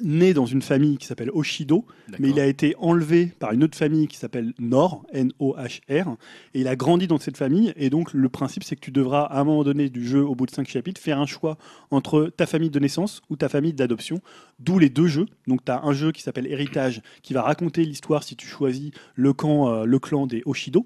né 0.04 0.34
dans 0.34 0.46
une 0.46 0.62
famille 0.62 0.98
qui 0.98 1.06
s'appelle 1.06 1.30
Oshido, 1.32 1.86
mais 2.20 2.30
il 2.30 2.40
a 2.40 2.46
été 2.46 2.76
enlevé 2.80 3.28
par 3.40 3.52
une 3.52 3.64
autre 3.64 3.78
famille 3.78 4.08
qui 4.08 4.18
s'appelle 4.18 4.54
Nor, 4.60 5.06
N-O-H-R, 5.14 6.18
et 6.54 6.60
il 6.60 6.68
a 6.68 6.76
grandi 6.76 7.08
dans 7.08 7.20
cette 7.20 7.38
famille. 7.38 7.74
Et 7.76 7.90
donc, 7.90 8.14
le 8.14 8.30
principe, 8.30 8.64
c'est 8.64 8.76
que 8.76 8.82
tu 8.82 8.92
devras, 8.92 9.24
à 9.24 9.40
un 9.40 9.44
moment 9.44 9.64
donné 9.64 9.90
du 9.90 10.08
jeu, 10.08 10.24
au 10.24 10.36
bout 10.36 10.46
de 10.46 10.52
cinq 10.52 10.68
chapitres, 10.68 11.02
faire 11.02 11.20
un 11.20 11.26
choix 11.26 11.58
entre 11.92 12.32
ta 12.36 12.46
famille 12.46 12.70
de 12.70 12.80
naissance 12.80 13.22
ou 13.30 13.36
ta 13.36 13.50
famille 13.50 13.74
d'adoption, 13.74 14.22
d'où 14.60 14.80
les 14.80 14.90
deux 14.90 15.08
jeux. 15.08 15.26
Donc, 15.48 15.64
tu 15.66 15.72
as 15.72 15.82
un 15.84 15.94
jeu 15.94 16.12
qui 16.12 16.22
s'appelle 16.22 16.48
Héritage, 16.48 17.02
qui 17.22 17.34
va 17.34 17.42
raconter 17.42 17.84
l'histoire 17.86 18.24
si 18.24 18.36
tu 18.36 18.48
choisis 18.48 18.92
le, 19.16 19.34
camp, 19.34 19.70
euh, 19.70 19.86
le 19.86 20.00
clan 20.00 20.28
des 20.28 20.42
Oshido, 20.46 20.86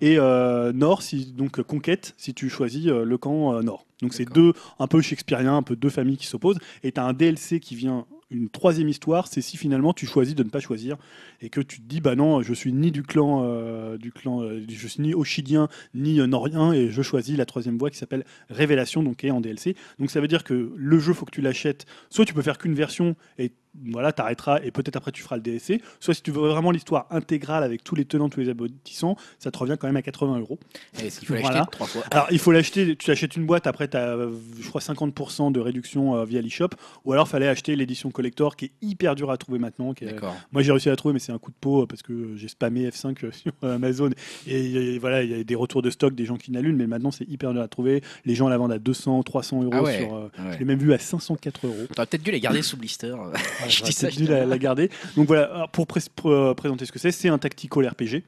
et 0.00 0.18
euh, 0.18 0.72
Nord, 0.72 1.02
si, 1.02 1.26
donc 1.32 1.60
Conquête, 1.62 2.14
si 2.16 2.34
tu 2.34 2.48
choisis 2.48 2.86
euh, 2.86 3.04
le 3.04 3.18
camp 3.18 3.54
euh, 3.54 3.62
Nord. 3.62 3.86
Donc 4.02 4.14
c'est 4.14 4.24
deux, 4.24 4.52
un 4.78 4.86
peu 4.86 5.00
shakespearien, 5.00 5.56
un 5.56 5.62
peu 5.62 5.76
deux 5.76 5.90
familles 5.90 6.16
qui 6.16 6.26
s'opposent. 6.26 6.58
Et 6.82 6.92
tu 6.92 7.00
as 7.00 7.04
un 7.04 7.12
DLC 7.12 7.60
qui 7.60 7.74
vient, 7.74 8.06
une 8.30 8.50
troisième 8.50 8.88
histoire, 8.88 9.26
c'est 9.26 9.40
si 9.40 9.56
finalement 9.56 9.92
tu 9.92 10.06
choisis 10.06 10.34
de 10.34 10.42
ne 10.42 10.50
pas 10.50 10.60
choisir 10.60 10.96
et 11.40 11.48
que 11.48 11.60
tu 11.60 11.80
te 11.80 11.88
dis, 11.88 12.00
bah 12.00 12.14
non, 12.14 12.42
je 12.42 12.52
suis 12.52 12.72
ni 12.72 12.90
du 12.90 13.02
clan, 13.02 13.42
euh, 13.44 13.96
du 13.96 14.12
clan 14.12 14.42
euh, 14.42 14.64
je 14.68 14.86
suis 14.86 15.02
ni 15.02 15.14
Oshidien, 15.14 15.68
ni 15.94 16.20
euh, 16.20 16.26
Norien, 16.26 16.72
et 16.72 16.90
je 16.90 17.02
choisis 17.02 17.36
la 17.36 17.46
troisième 17.46 17.78
voie 17.78 17.90
qui 17.90 17.96
s'appelle 17.96 18.24
Révélation, 18.50 19.02
donc 19.02 19.16
qui 19.18 19.28
est 19.28 19.30
en 19.30 19.40
DLC. 19.40 19.76
Donc 19.98 20.10
ça 20.10 20.20
veut 20.20 20.28
dire 20.28 20.44
que 20.44 20.72
le 20.74 20.98
jeu, 20.98 21.12
faut 21.14 21.24
que 21.24 21.30
tu 21.30 21.40
l'achètes. 21.40 21.86
Soit 22.10 22.24
tu 22.24 22.34
peux 22.34 22.42
faire 22.42 22.58
qu'une 22.58 22.74
version 22.74 23.16
et 23.38 23.52
voilà, 23.90 24.12
t'arrêteras 24.12 24.60
et 24.62 24.70
peut-être 24.70 24.96
après 24.96 25.12
tu 25.12 25.22
feras 25.22 25.36
le 25.36 25.42
DLC. 25.42 25.80
Soit 26.00 26.14
si 26.14 26.22
tu 26.22 26.30
veux 26.30 26.48
vraiment 26.48 26.70
l'histoire 26.70 27.06
intégrale 27.10 27.62
avec 27.62 27.84
tous 27.84 27.94
les 27.94 28.04
tenants, 28.04 28.28
tous 28.28 28.40
les 28.40 28.48
aboutissants, 28.48 29.16
ça 29.38 29.50
te 29.50 29.58
revient 29.58 29.76
quand 29.78 29.86
même 29.86 29.96
à 29.96 30.02
80 30.02 30.38
euros. 30.40 30.58
Est-ce 31.02 31.18
qu'il 31.20 31.28
faut 31.28 31.34
Voilà. 31.34 31.50
l'acheter 31.58 31.70
trois 31.70 31.86
fois? 31.86 32.02
Alors, 32.10 32.26
il 32.30 32.38
faut 32.38 32.52
l'acheter, 32.52 32.96
tu 32.96 33.10
achètes 33.10 33.36
une 33.36 33.46
boîte, 33.46 33.66
après, 33.66 33.88
tu 33.88 33.96
as, 33.96 34.16
je 34.60 34.68
crois, 34.68 34.80
50% 34.80 35.52
de 35.52 35.60
réduction 35.60 36.16
euh, 36.16 36.24
via 36.24 36.40
l'eShop, 36.40 36.70
ou 37.04 37.12
alors 37.12 37.28
fallait 37.28 37.48
acheter 37.48 37.76
l'édition 37.76 38.10
collector 38.10 38.56
qui 38.56 38.66
est 38.66 38.72
hyper 38.82 39.14
dure 39.14 39.30
à 39.30 39.36
trouver 39.36 39.58
maintenant. 39.58 39.94
qui 39.94 40.04
est-. 40.04 40.16
Moi, 40.52 40.62
j'ai 40.62 40.72
réussi 40.72 40.88
à 40.88 40.92
la 40.92 40.96
trouver, 40.96 41.12
mais 41.12 41.18
c'est 41.20 41.32
un 41.32 41.38
coup 41.38 41.50
de 41.50 41.56
peau 41.60 41.86
parce 41.86 42.02
que 42.02 42.36
j'ai 42.36 42.48
spammé 42.48 42.88
F5 42.88 43.24
euh, 43.24 43.30
sur 43.32 43.52
Amazon. 43.62 44.10
Et, 44.46 44.94
et 44.94 44.98
voilà, 44.98 45.22
il 45.22 45.30
y 45.30 45.34
a 45.40 45.44
des 45.44 45.54
retours 45.54 45.82
de 45.82 45.90
stock, 45.90 46.14
des 46.14 46.24
gens 46.24 46.36
qui 46.36 46.50
l'allument, 46.50 46.78
mais 46.78 46.86
maintenant, 46.86 47.10
c'est 47.10 47.28
hyper 47.28 47.52
dur 47.52 47.62
à 47.62 47.68
trouver. 47.68 48.02
Les 48.24 48.34
gens 48.34 48.48
la 48.48 48.56
vendent 48.58 48.72
à 48.72 48.78
200, 48.78 49.22
300 49.22 49.62
euros. 49.62 49.70
Ah 49.74 49.82
ouais, 49.82 49.98
sur, 49.98 50.14
euh, 50.14 50.22
ouais. 50.38 50.52
Je 50.54 50.58
l'ai 50.58 50.64
même 50.64 50.78
vu 50.78 50.92
à 50.92 50.98
504 50.98 51.66
euros. 51.66 51.74
T'aurais 51.94 52.06
peut-être 52.06 52.22
dû 52.22 52.30
les 52.30 52.40
garder 52.40 52.62
sous 52.62 52.76
blister. 52.76 53.14
je 53.68 53.82
dis 53.84 54.26
te- 54.26 54.32
la, 54.32 54.58
garder. 54.58 54.90
Donc 55.16 55.26
voilà, 55.26 55.68
pour 55.72 55.86
pré- 55.86 56.00
euh, 56.26 56.54
présenter 56.54 56.84
ce 56.86 56.92
que 56.92 56.98
c'est, 56.98 57.10
c'est 57.12 57.28
un 57.28 57.38
tactical 57.38 57.86
RPG. 57.88 58.22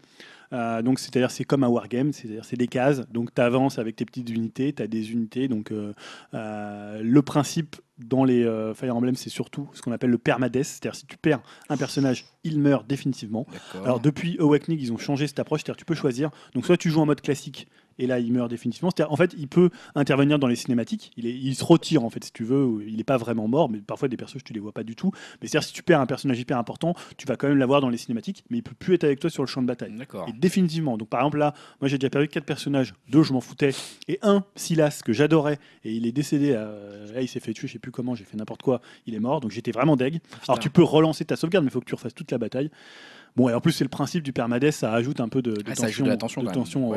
Euh, 0.52 0.82
donc 0.82 0.98
c'est-à-dire 0.98 1.30
c'est 1.30 1.44
comme 1.44 1.62
un 1.62 1.68
wargame, 1.68 2.12
c'est-à-dire 2.12 2.44
c'est 2.44 2.56
des 2.56 2.66
cases. 2.66 3.02
Donc 3.12 3.32
tu 3.34 3.40
avances 3.40 3.78
avec 3.78 3.94
tes 3.96 4.04
petites 4.04 4.30
unités, 4.30 4.72
tu 4.72 4.82
as 4.82 4.88
des 4.88 5.12
unités. 5.12 5.46
Donc 5.46 5.70
euh, 5.70 5.92
euh, 6.34 7.00
le 7.02 7.22
principe 7.22 7.76
dans 7.98 8.24
les 8.24 8.42
Fire 8.74 8.96
Emblem, 8.96 9.14
c'est 9.14 9.28
surtout 9.30 9.68
ce 9.74 9.82
qu'on 9.82 9.92
appelle 9.92 10.08
le 10.10 10.16
permadeath, 10.18 10.64
c'est-à-dire 10.64 10.94
si 10.96 11.04
tu 11.06 11.16
perds 11.18 11.40
un 11.68 11.76
personnage, 11.76 12.24
il 12.44 12.58
meurt 12.58 12.86
définitivement. 12.86 13.46
Alors 13.84 14.00
depuis 14.00 14.36
Awakening, 14.40 14.78
ils 14.80 14.90
ont 14.92 14.96
changé 14.98 15.26
cette 15.26 15.38
approche, 15.38 15.60
c'est-à-dire 15.60 15.76
tu 15.76 15.84
peux 15.84 15.94
choisir. 15.94 16.30
Donc 16.54 16.64
soit 16.64 16.78
tu 16.78 16.88
joues 16.90 17.00
en 17.02 17.06
mode 17.06 17.20
classique 17.20 17.68
et 17.98 18.06
là 18.06 18.18
il 18.18 18.32
meurt 18.32 18.48
définitivement. 18.50 18.90
C'est-à-dire, 18.94 19.12
En 19.12 19.16
fait, 19.16 19.34
il 19.36 19.48
peut 19.48 19.70
intervenir 19.94 20.38
dans 20.38 20.46
les 20.46 20.56
cinématiques. 20.56 21.10
Il, 21.16 21.26
est- 21.26 21.34
il 21.36 21.54
se 21.54 21.64
retire 21.64 22.04
en 22.04 22.10
fait, 22.10 22.24
si 22.24 22.32
tu 22.32 22.44
veux. 22.44 22.82
Il 22.86 22.96
n'est 22.96 23.04
pas 23.04 23.16
vraiment 23.16 23.48
mort, 23.48 23.68
mais 23.68 23.78
parfois 23.78 24.08
des 24.08 24.16
personnages 24.16 24.44
tu 24.44 24.52
les 24.52 24.60
vois 24.60 24.72
pas 24.72 24.82
du 24.84 24.96
tout. 24.96 25.10
Mais 25.40 25.48
c'est-à-dire 25.48 25.66
si 25.66 25.72
tu 25.74 25.82
perds 25.82 26.00
un 26.00 26.06
personnage 26.06 26.38
hyper 26.40 26.58
important, 26.58 26.94
tu 27.16 27.26
vas 27.26 27.36
quand 27.36 27.48
même 27.48 27.58
l'avoir 27.58 27.80
dans 27.80 27.88
les 27.88 27.96
cinématiques, 27.98 28.44
mais 28.50 28.58
il 28.58 28.62
peut 28.62 28.74
plus 28.78 28.94
être 28.94 29.04
avec 29.04 29.20
toi 29.20 29.30
sur 29.30 29.42
le 29.42 29.46
champ 29.48 29.62
de 29.62 29.66
bataille. 29.66 29.92
D'accord. 29.96 30.26
Et 30.28 30.32
définitivement. 30.32 30.96
Donc 30.96 31.08
par 31.08 31.20
exemple 31.20 31.38
là, 31.38 31.54
moi 31.80 31.88
j'ai 31.88 31.98
déjà 31.98 32.10
perdu 32.10 32.28
quatre 32.28 32.44
personnages, 32.46 32.94
deux 33.08 33.22
je 33.22 33.32
m'en 33.32 33.40
foutais, 33.40 33.70
et 34.08 34.18
un 34.22 34.44
Silas 34.56 35.02
que 35.04 35.12
j'adorais, 35.12 35.58
et 35.84 35.92
il 35.92 36.06
est 36.06 36.12
décédé. 36.12 36.52
euh, 36.54 37.12
là 37.12 37.22
il 37.22 37.28
s'est 37.28 37.40
fait 37.40 37.52
tuer, 37.52 37.66
je 37.68 37.72
sais 37.74 37.78
plus 37.78 37.90
comment, 37.92 38.14
j'ai 38.14 38.24
fait 38.24 38.36
n'importe 38.36 38.62
quoi, 38.62 38.80
il 39.06 39.14
est 39.14 39.20
mort, 39.20 39.40
donc 39.40 39.50
j'étais 39.50 39.70
vraiment 39.72 39.96
deg. 39.96 40.20
Alors 40.48 40.58
tu 40.58 40.70
peux 40.70 40.82
relancer 40.82 41.24
ta 41.24 41.36
sauvegarde, 41.36 41.64
mais 41.64 41.68
il 41.70 41.72
faut 41.72 41.80
que 41.80 41.84
tu 41.86 41.94
refasses 41.94 42.14
toute 42.14 42.30
la 42.30 42.38
bataille. 42.38 42.70
Bon, 43.36 43.48
et 43.48 43.54
en 43.54 43.60
plus, 43.60 43.72
c'est 43.72 43.84
le 43.84 43.90
principe 43.90 44.22
du 44.22 44.32
permadeath, 44.32 44.72
ça 44.72 44.92
ajoute 44.92 45.20
un 45.20 45.28
peu 45.28 45.42
de, 45.42 45.52
de 45.52 45.62
Ah, 45.66 45.74
tension, 45.74 46.04
de 46.04 46.10
de 46.10 46.16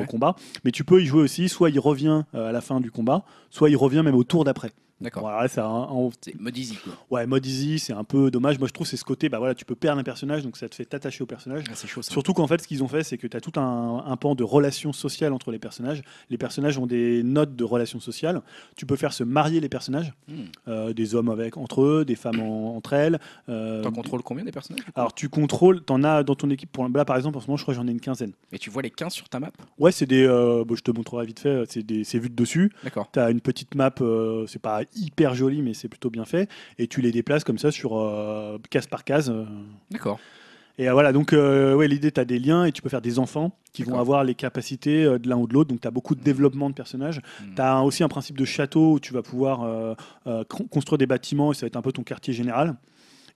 au 0.02 0.06
combat. 0.06 0.36
Mais 0.64 0.72
tu 0.72 0.84
peux 0.84 1.02
y 1.02 1.06
jouer 1.06 1.22
aussi, 1.22 1.50
soit 1.50 1.70
il 1.70 1.80
revient 1.80 2.24
euh, 2.36 2.50
à 2.50 2.52
la 2.52 2.62
fin 2.62 2.80
du 2.80 2.92
combat, 2.92 3.24
soit 3.50 3.70
il 3.70 3.78
revient 3.78 4.02
même 4.04 4.16
au 4.16 4.24
tour 4.24 4.44
d'après. 4.44 4.72
D'accord. 5.04 5.24
Bon, 5.24 5.28
alors 5.30 5.42
là, 5.42 5.48
c'est 5.48 5.62
un- 5.62 5.88
mode 6.40 6.58
easy 6.58 6.76
quoi. 6.78 6.94
ouais, 7.12 7.28
mode 7.28 7.46
easy, 7.46 7.78
c'est 7.80 7.94
un 7.94 8.04
peu 8.04 8.32
dommage. 8.32 8.58
Moi, 8.60 8.68
je 8.68 8.74
trouve 8.74 8.86
que 8.86 8.90
c'est 8.92 8.98
ce 8.98 9.04
côté, 9.06 9.30
bah 9.30 9.38
voilà, 9.40 9.54
tu 9.54 9.66
peux 9.66 9.76
perdre 9.76 10.00
un 10.00 10.04
personnage, 10.04 10.44
donc 10.44 10.58
ça 10.58 10.68
te 10.70 10.76
fait 10.76 10.86
t'attacher 10.86 11.24
au 11.24 11.28
personnage. 11.28 11.64
Ah, 11.70 11.74
c'est 11.76 11.88
chaud 11.88 12.02
ça. 12.02 12.12
Surtout 12.12 12.34
qu'en 12.34 12.48
fait, 12.48 12.62
ce 12.62 12.68
qu'ils 12.68 12.84
ont 12.84 12.88
fait, 12.88 13.04
c'est 13.04 13.18
que 13.18 13.28
tu 13.28 13.36
as 13.38 13.42
tout 13.42 13.60
un, 13.60 14.04
un 14.06 14.18
pan 14.18 14.34
de 14.36 14.44
relations 14.44 14.94
sociales 14.94 15.34
entre 15.34 15.52
les 15.52 15.60
personnages. 15.60 16.02
Les 16.30 16.38
personnages 16.38 16.78
ont 16.78 16.88
des 16.88 17.22
notes 17.24 17.56
de 17.56 17.64
relations 17.64 18.00
sociales. 18.00 18.42
Tu 18.76 18.86
peux 18.86 18.96
faire 18.96 19.14
se 19.14 19.24
marier 19.24 19.60
les 19.60 19.70
personnages, 19.70 20.14
Hmm. 20.28 20.44
euh, 20.68 20.94
des 20.94 21.16
hommes 21.16 21.30
avec 21.30 21.58
entre 21.58 21.82
eux, 21.84 22.06
des 22.06 22.16
femmes 22.16 22.40
en- 22.40 22.76
entre 22.78 22.94
elles. 22.94 23.20
euh, 23.50 23.82
T'en 23.84 23.92
contrôles 23.92 24.22
combien 24.24 24.44
des 24.46 24.52
personnages 24.52 24.84
alors 24.96 25.14
tu 25.14 25.28
contrôles, 25.30 25.82
t'en 25.84 26.04
as 26.04 26.24
dans 26.24 26.36
ton 26.36 26.50
équipe. 26.50 26.72
Pour 26.72 26.88
là 26.88 27.06
par 27.06 27.18
exemple, 27.18 27.38
en 27.38 27.42
ce 27.42 27.48
moment, 27.48 27.58
je 27.58 27.64
crois 27.64 27.74
que 27.74 27.80
j'en 27.82 27.88
ai 27.88 27.92
une 27.92 28.00
quinzaine. 28.00 28.32
Et 28.52 28.60
tu 28.60 28.70
vois 28.70 28.82
les 28.82 28.90
15 28.90 29.12
sur 29.14 29.28
ta 29.30 29.40
map? 29.40 29.52
Ouais, 29.80 29.92
c'est 29.92 30.06
des. 30.06 30.24
euh, 30.26 30.64
bon, 30.66 30.76
je 30.76 30.82
te 30.84 30.92
montrerai 30.92 31.26
vite 31.26 31.40
fait. 31.40 31.64
C'est 31.70 31.84
des, 31.84 32.04
c'est 32.04 32.20
vu 32.20 32.30
de 32.30 32.36
dessus. 32.36 32.72
D'accord. 32.84 33.10
T'as 33.12 33.32
une 33.32 33.42
petite 33.42 33.76
map. 33.76 33.92
euh, 34.02 34.46
c'est 34.48 34.62
pas 34.62 34.82
hyper 34.96 35.34
joli, 35.36 35.62
mais 35.62 35.74
c'est 35.74 35.88
plutôt 35.90 36.10
bien 36.10 36.26
fait. 36.26 36.50
Et 36.78 36.88
tu 36.88 37.02
les 37.02 37.12
déplaces 37.12 37.44
comme 37.44 37.58
ça 37.58 37.72
sur 37.72 37.98
euh, 37.98 38.58
case 38.70 38.88
par 38.88 39.04
case. 39.04 39.30
euh, 39.30 39.46
D'accord. 39.92 40.20
Et 40.80 40.90
euh, 40.90 40.94
voilà, 40.94 41.12
donc 41.14 41.34
euh, 41.34 41.76
ouais, 41.76 41.88
l'idée, 41.88 42.12
tu 42.12 42.20
as 42.20 42.26
des 42.26 42.40
liens 42.40 42.66
et 42.66 42.72
tu 42.72 42.82
peux 42.82 42.90
faire 42.90 43.02
des 43.02 43.20
enfants 43.20 43.56
qui 43.74 43.84
vont 43.84 43.90
D'accord. 43.92 44.02
avoir 44.02 44.24
les 44.24 44.34
capacités 44.34 45.04
euh, 45.04 45.20
de 45.20 45.30
l'un 45.30 45.38
ou 45.38 45.46
de 45.48 45.54
l'autre. 45.54 45.70
Donc 45.70 45.82
tu 45.82 45.88
as 45.88 45.92
beaucoup 45.92 46.16
de 46.16 46.22
développement 46.24 46.68
de 46.70 46.74
personnages. 46.76 47.20
Hmm. 47.42 47.54
Tu 47.56 47.62
as 47.62 47.82
aussi 47.84 48.04
un 48.04 48.08
principe 48.08 48.38
de 48.38 48.46
château 48.46 48.94
où 48.94 49.00
tu 49.00 49.14
vas 49.14 49.22
pouvoir 49.22 49.62
euh, 49.64 49.94
euh, 50.26 50.44
con- 50.50 50.64
construire 50.66 50.98
des 50.98 51.06
bâtiments 51.06 51.52
et 51.52 51.56
ça 51.56 51.62
va 51.62 51.68
être 51.68 51.76
un 51.78 51.84
peu 51.84 51.92
ton 51.92 52.04
quartier 52.04 52.34
général. 52.34 52.76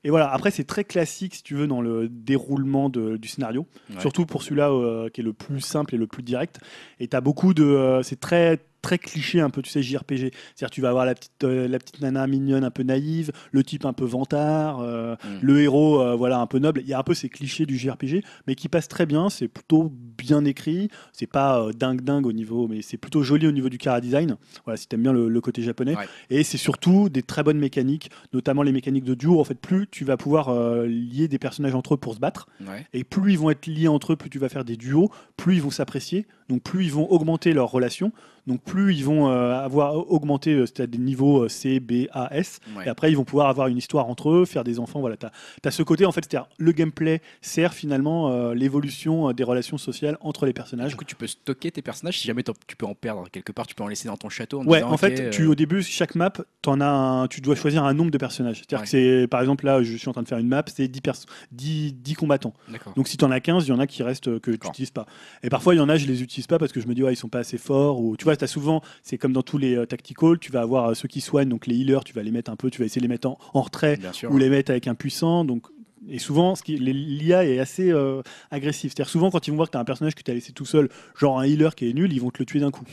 Et 0.03 0.09
voilà, 0.09 0.31
après 0.31 0.51
c'est 0.51 0.63
très 0.63 0.83
classique 0.83 1.35
si 1.35 1.43
tu 1.43 1.55
veux 1.55 1.67
dans 1.67 1.81
le 1.81 2.07
déroulement 2.07 2.87
de- 2.89 3.17
du 3.17 3.27
scénario, 3.27 3.65
Ouais. 3.89 3.99
surtout 3.99 4.25
pour 4.25 4.41
celui-là 4.43 4.69
euh, 4.71 5.09
qui 5.09 5.21
est 5.21 5.23
le 5.23 5.33
plus 5.33 5.59
simple 5.59 5.95
et 5.95 5.97
le 5.97 6.07
plus 6.07 6.23
direct. 6.23 6.59
Et 6.99 7.07
tu 7.07 7.15
as 7.15 7.21
beaucoup 7.21 7.53
de... 7.53 7.63
euh, 7.63 8.03
c'est 8.03 8.19
très 8.19 8.59
très 8.81 8.97
cliché 8.97 9.41
un 9.41 9.49
peu 9.49 9.61
tu 9.61 9.69
sais 9.69 9.81
JRPG 9.81 10.31
c'est-à-dire 10.55 10.69
tu 10.69 10.81
vas 10.81 10.89
avoir 10.89 11.05
la 11.05 11.15
petite 11.15 11.43
euh, 11.43 11.67
la 11.67 11.79
petite 11.79 11.99
nana 12.01 12.25
mignonne 12.27 12.63
un 12.63 12.69
peu 12.71 12.83
naïve 12.83 13.31
le 13.51 13.63
type 13.63 13.85
un 13.85 13.93
peu 13.93 14.05
vantard 14.05 14.79
euh, 14.81 15.15
Mm. 15.25 15.39
le 15.41 15.61
héros 15.61 16.01
euh, 16.01 16.15
voilà 16.15 16.39
un 16.39 16.47
peu 16.47 16.59
noble. 16.59 16.81
Il 16.83 16.87
y 16.87 16.93
a 16.93 16.99
un 16.99 17.03
peu 17.03 17.13
ces 17.13 17.27
clichés 17.29 17.65
du 17.65 17.77
JRPG 17.77 18.23
mais 18.45 18.55
qui 18.55 18.69
passent 18.69 18.87
très 18.87 19.05
bien. 19.05 19.29
C'est 19.29 19.47
plutôt 19.47 19.91
bien 20.17 20.45
écrit. 20.45 20.89
C'est 21.13 21.27
pas 21.27 21.67
dingue 21.75 22.01
dingue 22.01 22.25
au 22.27 22.33
niveau 22.33 22.67
mais 22.67 22.81
c'est 22.81 22.97
plutôt 22.97 23.23
joli 23.23 23.47
au 23.47 23.51
niveau 23.51 23.69
du 23.69 23.77
cara 23.77 23.99
design. 24.01 24.37
Voilà 24.65 24.77
si 24.77 24.87
t'aimes 24.87 25.01
bien 25.03 25.13
le, 25.13 25.27
le 25.29 25.41
côté 25.41 25.61
japonais. 25.63 25.95
Ouais. 25.95 26.05
et 26.29 26.43
c'est 26.43 26.57
surtout 26.57 27.09
des 27.09 27.23
très 27.23 27.43
bonnes 27.43 27.59
mécaniques 27.59 28.09
notamment 28.33 28.61
les 28.63 28.71
mécaniques 28.71 29.05
de 29.05 29.15
duo. 29.15 29.39
En 29.39 29.43
fait 29.43 29.59
plus 29.59 29.87
tu 29.89 30.05
vas 30.05 30.17
pouvoir 30.17 30.53
lier 30.85 31.27
des 31.27 31.39
personnages 31.39 31.75
entre 31.75 31.95
eux 31.95 31.97
pour 31.97 32.13
se 32.13 32.19
battre 32.19 32.47
Ouais. 32.67 32.85
et 32.93 33.03
plus 33.03 33.33
ils 33.33 33.39
vont 33.39 33.49
être 33.49 33.65
liés 33.67 33.87
entre 33.87 34.13
eux, 34.13 34.15
plus 34.15 34.29
tu 34.29 34.39
vas 34.39 34.49
faire 34.49 34.65
des 34.65 34.77
duos, 34.77 35.09
plus 35.35 35.55
ils 35.55 35.61
vont 35.61 35.69
s'apprécier, 35.71 36.25
donc 36.49 36.63
plus 36.63 36.85
ils 36.85 36.91
vont 36.91 37.09
augmenter 37.11 37.53
leur 37.53 37.69
relation, 37.71 38.11
donc 38.47 38.61
plus 38.61 38.95
ils 38.95 39.03
vont 39.05 39.29
euh, 39.29 39.53
avoir 39.53 39.95
augmenté, 40.11 40.53
euh, 40.53 40.65
c'est-à-dire 40.65 40.97
des 40.97 41.03
niveaux 41.03 41.43
euh, 41.43 41.49
C, 41.49 41.79
B, 41.79 42.07
A, 42.11 42.29
S, 42.35 42.59
Ouais. 42.75 42.85
et 42.85 42.89
après 42.89 43.11
ils 43.11 43.15
vont 43.17 43.23
pouvoir 43.25 43.47
avoir 43.49 43.67
une 43.67 43.77
histoire 43.77 44.07
entre 44.07 44.29
eux, 44.31 44.45
faire 44.45 44.63
des 44.63 44.79
enfants, 44.79 44.99
voilà, 44.99 45.17
tu 45.17 45.25
as, 45.25 45.71
ce 45.71 45.83
côté 45.83 46.05
en 46.05 46.11
fait, 46.11 46.21
c'est-à-dire 46.25 46.47
le 46.57 46.71
gameplay 46.71 47.21
sert 47.41 47.73
finalement 47.73 48.53
l'évolution 48.53 49.31
des 49.31 49.43
relations 49.43 49.77
sociales 49.77 50.17
entre 50.21 50.45
les 50.45 50.53
personnages. 50.53 50.91
Du 50.91 50.95
coup, 50.97 51.05
tu 51.05 51.15
peux 51.15 51.27
stocker 51.27 51.71
tes 51.71 51.81
personnages 51.81 52.19
si 52.19 52.27
jamais 52.27 52.43
tu 52.43 52.75
peux 52.75 52.85
en 52.85 52.95
perdre 52.95 53.27
quelque 53.31 53.51
part, 53.51 53.67
tu 53.67 53.75
peux 53.75 53.83
en 53.83 53.87
laisser 53.87 54.07
dans 54.07 54.17
ton 54.17 54.29
château. 54.29 54.61
En 54.61 54.65
Ouais, 54.65 54.79
disant, 54.79 54.91
en 54.91 54.97
fait, 54.97 55.29
tu, 55.29 55.45
au 55.45 55.55
début, 55.55 55.81
chaque 55.83 56.15
map, 56.15 56.31
en 56.65 56.81
as 56.81 56.85
un- 56.85 57.27
tu 57.27 57.41
dois 57.41 57.55
choisir 57.55 57.83
un 57.83 57.93
nombre 57.93 58.11
de 58.11 58.17
personnages. 58.17 58.57
C'est-à-dire 58.57 58.79
Ouais. 58.79 58.83
que 58.83 58.89
c'est, 58.89 59.27
par 59.29 59.41
exemple, 59.41 59.65
là, 59.65 59.81
je 59.83 59.95
suis 59.95 60.09
en 60.09 60.13
train 60.13 60.23
de 60.23 60.27
faire 60.27 60.37
une 60.37 60.47
map, 60.47 60.63
c'est 60.67 60.87
10, 60.87 61.01
pers- 61.01 61.25
10, 61.51 61.93
10 61.93 62.13
combattants. 62.15 62.53
Donc 62.95 63.07
si 63.07 63.17
tu 63.17 63.25
en 63.25 63.31
as 63.31 63.39
15, 63.39 63.65
il 63.67 63.69
y 63.69 63.73
en 63.73 63.79
a 63.79 63.87
qui 63.87 64.03
restent 64.03 64.39
que 64.39 64.51
tu 64.51 64.67
n'utilises 64.67 64.91
pas. 64.91 65.05
Et 65.43 65.49
parfois, 65.49 65.73
il 65.75 65.77
y 65.77 65.81
en 65.81 65.89
a, 65.89 65.97
je 65.97 66.05
les 66.07 66.21
utilise 66.23 66.47
pas 66.47 66.57
parce 66.59 66.71
que 66.71 66.79
je 66.81 66.87
me 66.87 66.93
dis, 66.93 67.03
ouais, 67.03 67.13
ils 67.13 67.17
sont 67.17 67.29
pas 67.29 67.39
assez 67.39 67.57
forts. 67.57 67.99
Ou 68.01 68.15
tu 68.17 68.23
vois, 68.25 68.36
as 68.43 68.47
souvent, 68.47 68.81
c'est 69.03 69.17
comme 69.17 69.33
dans 69.33 69.41
tous 69.43 69.57
les 69.57 69.75
euh, 69.75 69.85
tacticals, 69.85 70.39
tu 70.39 70.51
vas 70.51 70.61
avoir 70.61 70.89
euh, 70.89 70.93
ceux 70.93 71.07
qui 71.07 71.21
soignent, 71.21 71.49
donc 71.49 71.67
les 71.67 71.75
healers, 71.75 72.03
tu 72.03 72.13
vas 72.13 72.23
les 72.23 72.31
mettre 72.31 72.51
un 72.51 72.55
peu, 72.55 72.69
tu 72.69 72.79
vas 72.79 72.85
essayer 72.85 73.01
de 73.01 73.05
les 73.07 73.13
mettre 73.13 73.27
en, 73.29 73.37
en 73.53 73.61
retrait 73.61 73.97
sûr. 74.13 74.31
ou 74.31 74.37
les 74.37 74.49
mettre 74.49 74.71
avec 74.71 74.87
un 74.87 74.95
puissant. 74.95 75.45
Donc 75.45 75.67
et 76.09 76.19
souvent, 76.19 76.55
ce 76.55 76.63
qui- 76.63 76.77
l'IA 76.77 77.43
est 77.45 77.59
assez 77.59 77.91
euh, 77.91 78.21
agressif. 78.49 78.93
C'est-à-dire 78.95 79.09
souvent, 79.09 79.29
quand 79.29 79.45
ils 79.45 79.51
vont 79.51 79.57
voir 79.57 79.67
que 79.67 79.73
tu 79.73 79.77
as 79.77 79.81
un 79.81 79.85
personnage 79.85 80.15
que 80.15 80.21
tu 80.23 80.31
as 80.31 80.33
laissé 80.33 80.53
tout 80.53 80.65
seul, 80.65 80.87
genre 81.19 81.37
un 81.39 81.45
healer 81.45 81.75
qui 81.75 81.89
est 81.89 81.93
nul, 81.93 82.13
ils 82.13 82.21
vont 82.21 82.29
te 82.31 82.37
le 82.39 82.45
tuer 82.45 82.59
d'un 82.61 82.71
coup. 82.71 82.85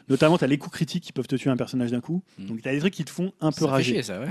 Notamment, 0.08 0.38
tu 0.38 0.44
as 0.44 0.46
les 0.46 0.58
coups 0.58 0.74
critiques 0.74 1.04
qui 1.04 1.12
peuvent 1.12 1.26
te 1.26 1.36
tuer 1.36 1.50
un 1.50 1.56
personnage 1.56 1.90
d'un 1.90 2.00
coup. 2.00 2.22
Mm. 2.38 2.46
Donc, 2.46 2.62
tu 2.62 2.68
as 2.68 2.72
des 2.72 2.78
trucs 2.78 2.94
qui 2.94 3.04
te 3.04 3.10
font 3.10 3.32
un 3.40 3.50
peu 3.50 3.60
Ça 3.60 3.66
fait 3.66 3.72
rager. 3.72 3.92
chier, 3.94 4.02
ça, 4.02 4.20
ouais. 4.20 4.26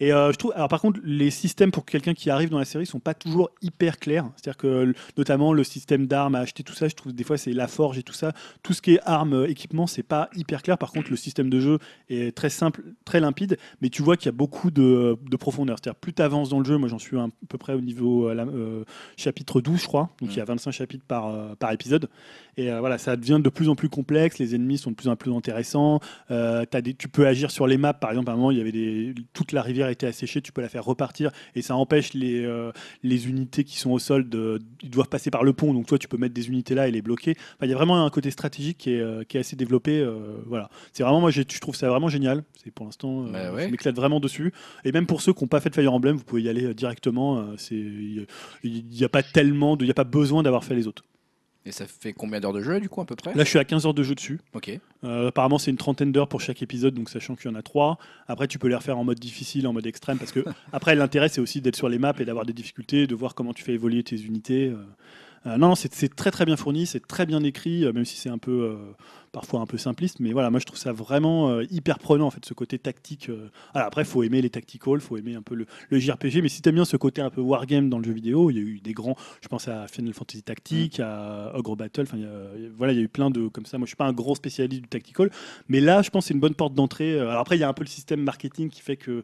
Et 0.00 0.12
euh, 0.12 0.32
je 0.32 0.36
trouve, 0.36 0.52
alors 0.54 0.68
par 0.68 0.80
contre, 0.80 1.00
les 1.04 1.30
systèmes 1.30 1.70
pour 1.70 1.84
quelqu'un 1.84 2.14
qui 2.14 2.30
arrive 2.30 2.48
dans 2.50 2.58
la 2.58 2.64
série 2.64 2.86
sont 2.86 3.00
pas 3.00 3.14
toujours 3.14 3.50
hyper 3.62 3.98
clairs. 3.98 4.28
C'est-à-dire 4.36 4.56
que 4.56 4.94
notamment 5.16 5.52
le 5.52 5.64
système 5.64 6.06
d'armes 6.06 6.34
à 6.34 6.40
acheter, 6.40 6.62
tout 6.62 6.72
ça, 6.74 6.88
je 6.88 6.94
trouve 6.94 7.12
que 7.12 7.16
des 7.16 7.24
fois 7.24 7.36
c'est 7.38 7.52
la 7.52 7.68
forge 7.68 7.98
et 7.98 8.02
tout 8.02 8.12
ça. 8.12 8.32
Tout 8.62 8.72
ce 8.72 8.82
qui 8.82 8.94
est 8.94 9.00
armes, 9.04 9.32
euh, 9.34 9.48
équipement, 9.48 9.86
c'est 9.86 10.02
pas 10.02 10.28
hyper 10.34 10.62
clair. 10.62 10.78
Par 10.78 10.92
contre, 10.92 11.10
le 11.10 11.16
système 11.16 11.50
de 11.50 11.60
jeu 11.60 11.78
est 12.08 12.34
très 12.36 12.50
simple, 12.50 12.82
très 13.04 13.20
limpide, 13.20 13.58
mais 13.80 13.88
tu 13.88 14.02
vois 14.02 14.16
qu'il 14.16 14.26
y 14.26 14.28
a 14.28 14.32
beaucoup 14.32 14.70
de, 14.70 15.16
de 15.30 15.36
profondeur. 15.36 15.78
C'est-à-dire 15.82 15.98
plus 15.98 16.12
tu 16.12 16.22
avances 16.22 16.48
dans 16.48 16.58
le 16.58 16.64
jeu, 16.64 16.76
moi 16.78 16.88
j'en 16.88 16.98
suis 16.98 17.18
à 17.18 17.26
peu 17.48 17.58
près 17.58 17.74
au 17.74 17.80
niveau 17.80 18.28
euh, 18.28 18.34
la- 18.34 18.44
euh, 18.44 18.84
chapitre 19.16 19.60
12, 19.60 19.80
je 19.80 19.86
crois. 19.86 20.10
Donc 20.20 20.32
il 20.34 20.36
y 20.36 20.40
a 20.40 20.44
25 20.44 20.70
chapitres 20.72 21.04
par, 21.06 21.56
par 21.56 21.72
épisode. 21.72 22.08
Et 22.56 22.70
voilà, 22.70 22.98
ça 22.98 23.16
devient 23.16 23.40
de 23.42 23.48
plus 23.48 23.68
en 23.68 23.74
plus 23.74 23.88
complexe. 23.88 24.38
Les 24.38 24.54
ennemis 24.54 24.76
sont 24.78 24.91
de 24.92 24.96
plus 24.96 25.08
en 25.08 25.16
plus 25.16 25.32
intéressants. 25.32 26.00
Euh, 26.30 26.64
des, 26.82 26.94
tu 26.94 27.08
peux 27.08 27.26
agir 27.26 27.50
sur 27.50 27.66
les 27.66 27.76
maps. 27.76 27.92
Par 27.92 28.10
exemple, 28.10 28.30
à 28.30 28.32
un 28.32 28.36
moment, 28.36 28.50
il 28.50 28.58
y 28.58 28.60
avait 28.60 28.72
des, 28.72 29.14
toute 29.32 29.52
la 29.52 29.62
rivière 29.62 29.88
était 29.88 30.06
asséchée. 30.06 30.40
Tu 30.40 30.52
peux 30.52 30.62
la 30.62 30.68
faire 30.68 30.84
repartir 30.84 31.30
et 31.54 31.62
ça 31.62 31.76
empêche 31.76 32.14
les, 32.14 32.44
euh, 32.44 32.72
les 33.02 33.28
unités 33.28 33.64
qui 33.64 33.78
sont 33.78 33.90
au 33.90 33.98
sol 33.98 34.28
de, 34.28 34.60
ils 34.82 34.90
doivent 34.90 35.08
passer 35.08 35.30
par 35.30 35.44
le 35.44 35.52
pont. 35.52 35.74
Donc 35.74 35.86
toi, 35.86 35.98
tu 35.98 36.08
peux 36.08 36.16
mettre 36.16 36.34
des 36.34 36.48
unités 36.48 36.74
là 36.74 36.88
et 36.88 36.90
les 36.90 37.02
bloquer. 37.02 37.32
Enfin, 37.56 37.66
il 37.66 37.70
y 37.70 37.72
a 37.72 37.76
vraiment 37.76 38.04
un 38.04 38.10
côté 38.10 38.30
stratégique 38.30 38.78
qui 38.78 38.90
est, 38.94 39.00
euh, 39.00 39.24
qui 39.24 39.36
est 39.36 39.40
assez 39.40 39.56
développé. 39.56 40.06
voilà, 40.46 40.68
c'est 40.92 41.02
vraiment 41.02 41.20
moi, 41.20 41.30
je 41.30 41.42
trouve 41.42 41.74
ça 41.74 41.88
vraiment 41.88 42.08
génial. 42.08 42.44
C'est 42.62 42.70
pour 42.70 42.86
l'instant, 42.86 43.22
Bah 43.24 43.52
ouais. 43.52 43.66
je 43.66 43.70
m'éclate 43.70 43.96
vraiment 43.96 44.20
dessus. 44.20 44.52
Et 44.84 44.92
même 44.92 45.06
pour 45.06 45.20
ceux 45.20 45.32
qui 45.32 45.42
n'ont 45.44 45.48
pas 45.48 45.60
fait 45.60 45.70
de 45.70 45.74
Fire 45.74 45.92
Emblem, 45.92 46.16
vous 46.16 46.24
pouvez 46.24 46.42
y 46.42 46.48
aller 46.48 46.74
directement. 46.74 47.44
il 47.70 48.26
n'y 48.64 49.04
a 49.04 49.08
pas 49.08 49.22
tellement, 49.22 49.76
il 49.80 49.86
y 49.86 49.90
a 49.90 49.94
pas 49.94 50.04
besoin 50.04 50.42
d'avoir 50.42 50.64
fait 50.64 50.74
les 50.74 50.86
autres. 50.86 51.04
Et 51.64 51.70
ça 51.72 51.86
fait 51.86 52.12
combien 52.12 52.40
d'heures 52.40 52.52
de 52.52 52.60
jeu, 52.60 52.80
du 52.80 52.88
coup, 52.88 53.00
à 53.00 53.04
peu 53.04 53.14
près 53.14 53.34
Là, 53.34 53.44
je 53.44 53.48
suis 53.48 53.58
à 53.58 53.64
15 53.64 53.86
heures 53.86 53.94
de 53.94 54.02
jeu 54.02 54.14
dessus. 54.14 54.40
Ok. 54.52 54.70
Euh, 55.04 55.28
apparemment, 55.28 55.58
c'est 55.58 55.70
une 55.70 55.76
trentaine 55.76 56.10
d'heures 56.10 56.28
pour 56.28 56.40
chaque 56.40 56.60
épisode, 56.62 56.94
donc 56.94 57.08
sachant 57.08 57.36
qu'il 57.36 57.50
y 57.50 57.54
en 57.54 57.56
a 57.56 57.62
trois. 57.62 57.98
Après, 58.26 58.48
tu 58.48 58.58
peux 58.58 58.68
les 58.68 58.74
refaire 58.74 58.98
en 58.98 59.04
mode 59.04 59.20
difficile, 59.20 59.66
en 59.68 59.72
mode 59.72 59.86
extrême, 59.86 60.18
parce 60.18 60.32
que 60.32 60.44
après, 60.72 60.96
l'intérêt, 60.96 61.28
c'est 61.28 61.40
aussi 61.40 61.60
d'être 61.60 61.76
sur 61.76 61.88
les 61.88 61.98
maps 61.98 62.14
et 62.18 62.24
d'avoir 62.24 62.46
des 62.46 62.52
difficultés, 62.52 63.06
de 63.06 63.14
voir 63.14 63.34
comment 63.34 63.52
tu 63.52 63.62
fais 63.62 63.74
évoluer 63.74 64.02
tes 64.02 64.16
unités. 64.20 64.68
euh. 64.68 64.76
Euh, 65.46 65.56
non, 65.56 65.68
non, 65.68 65.74
c'est 65.74 66.14
très 66.14 66.30
très 66.30 66.44
bien 66.44 66.56
fourni, 66.56 66.86
c'est 66.86 67.04
très 67.04 67.26
bien 67.26 67.42
écrit, 67.42 67.84
même 67.92 68.04
si 68.04 68.16
c'est 68.16 68.28
un 68.28 68.38
peu 68.38 68.76
parfois 69.32 69.60
un 69.60 69.66
peu 69.66 69.78
simpliste. 69.78 70.20
Mais 70.20 70.32
voilà, 70.32 70.50
moi 70.50 70.60
je 70.60 70.66
trouve 70.66 70.78
ça 70.78 70.92
vraiment 70.92 71.48
euh, 71.50 71.64
hyper 71.70 71.98
prenant 71.98 72.26
en 72.26 72.30
fait, 72.30 72.44
ce 72.44 72.54
côté 72.54 72.78
tactique. 72.78 73.28
euh. 73.30 73.48
Alors 73.74 73.88
après, 73.88 74.04
faut 74.04 74.22
aimer 74.22 74.42
les 74.42 74.50
tacticals, 74.50 75.00
faut 75.00 75.16
aimer 75.16 75.34
un 75.34 75.42
peu 75.42 75.54
le, 75.54 75.66
le 75.90 75.98
JRPG, 75.98 76.42
mais 76.42 76.48
si 76.48 76.62
t'aimes 76.62 76.74
bien 76.76 76.84
ce 76.84 76.96
côté 76.96 77.20
un 77.22 77.30
peu 77.30 77.40
wargame 77.40 77.88
dans 77.88 77.98
le 77.98 78.04
jeu 78.04 78.12
vidéo, 78.12 78.50
il 78.50 78.56
y 78.56 78.60
a 78.60 78.62
eu 78.62 78.80
des 78.80 78.92
grands. 78.92 79.16
Je 79.40 79.48
pense 79.48 79.68
à 79.68 79.86
Final 79.88 80.12
Fantasy 80.14 80.42
Tactique, 80.42 81.00
à 81.00 81.52
Ogre 81.56 81.76
Battle. 81.76 82.02
Enfin, 82.02 82.18
voilà, 82.76 82.92
il 82.92 82.96
y 82.96 83.00
a 83.00 83.04
eu 83.04 83.08
plein 83.08 83.30
de 83.30 83.48
comme 83.48 83.66
ça. 83.66 83.78
Moi, 83.78 83.86
je 83.86 83.90
suis 83.90 83.96
pas 83.96 84.06
un 84.06 84.12
gros 84.12 84.34
spécialiste 84.34 84.82
du 84.82 84.88
tactical, 84.88 85.30
mais 85.68 85.80
là, 85.80 86.02
je 86.02 86.10
pense 86.10 86.24
que 86.24 86.28
c'est 86.28 86.34
une 86.34 86.40
bonne 86.40 86.54
porte 86.54 86.74
d'entrée. 86.74 87.18
Alors 87.18 87.40
après, 87.40 87.56
il 87.56 87.60
y 87.60 87.64
a 87.64 87.68
un 87.68 87.72
peu 87.74 87.84
le 87.84 87.88
système 87.88 88.20
marketing 88.22 88.68
qui 88.68 88.80
fait 88.82 88.96
que 88.96 89.22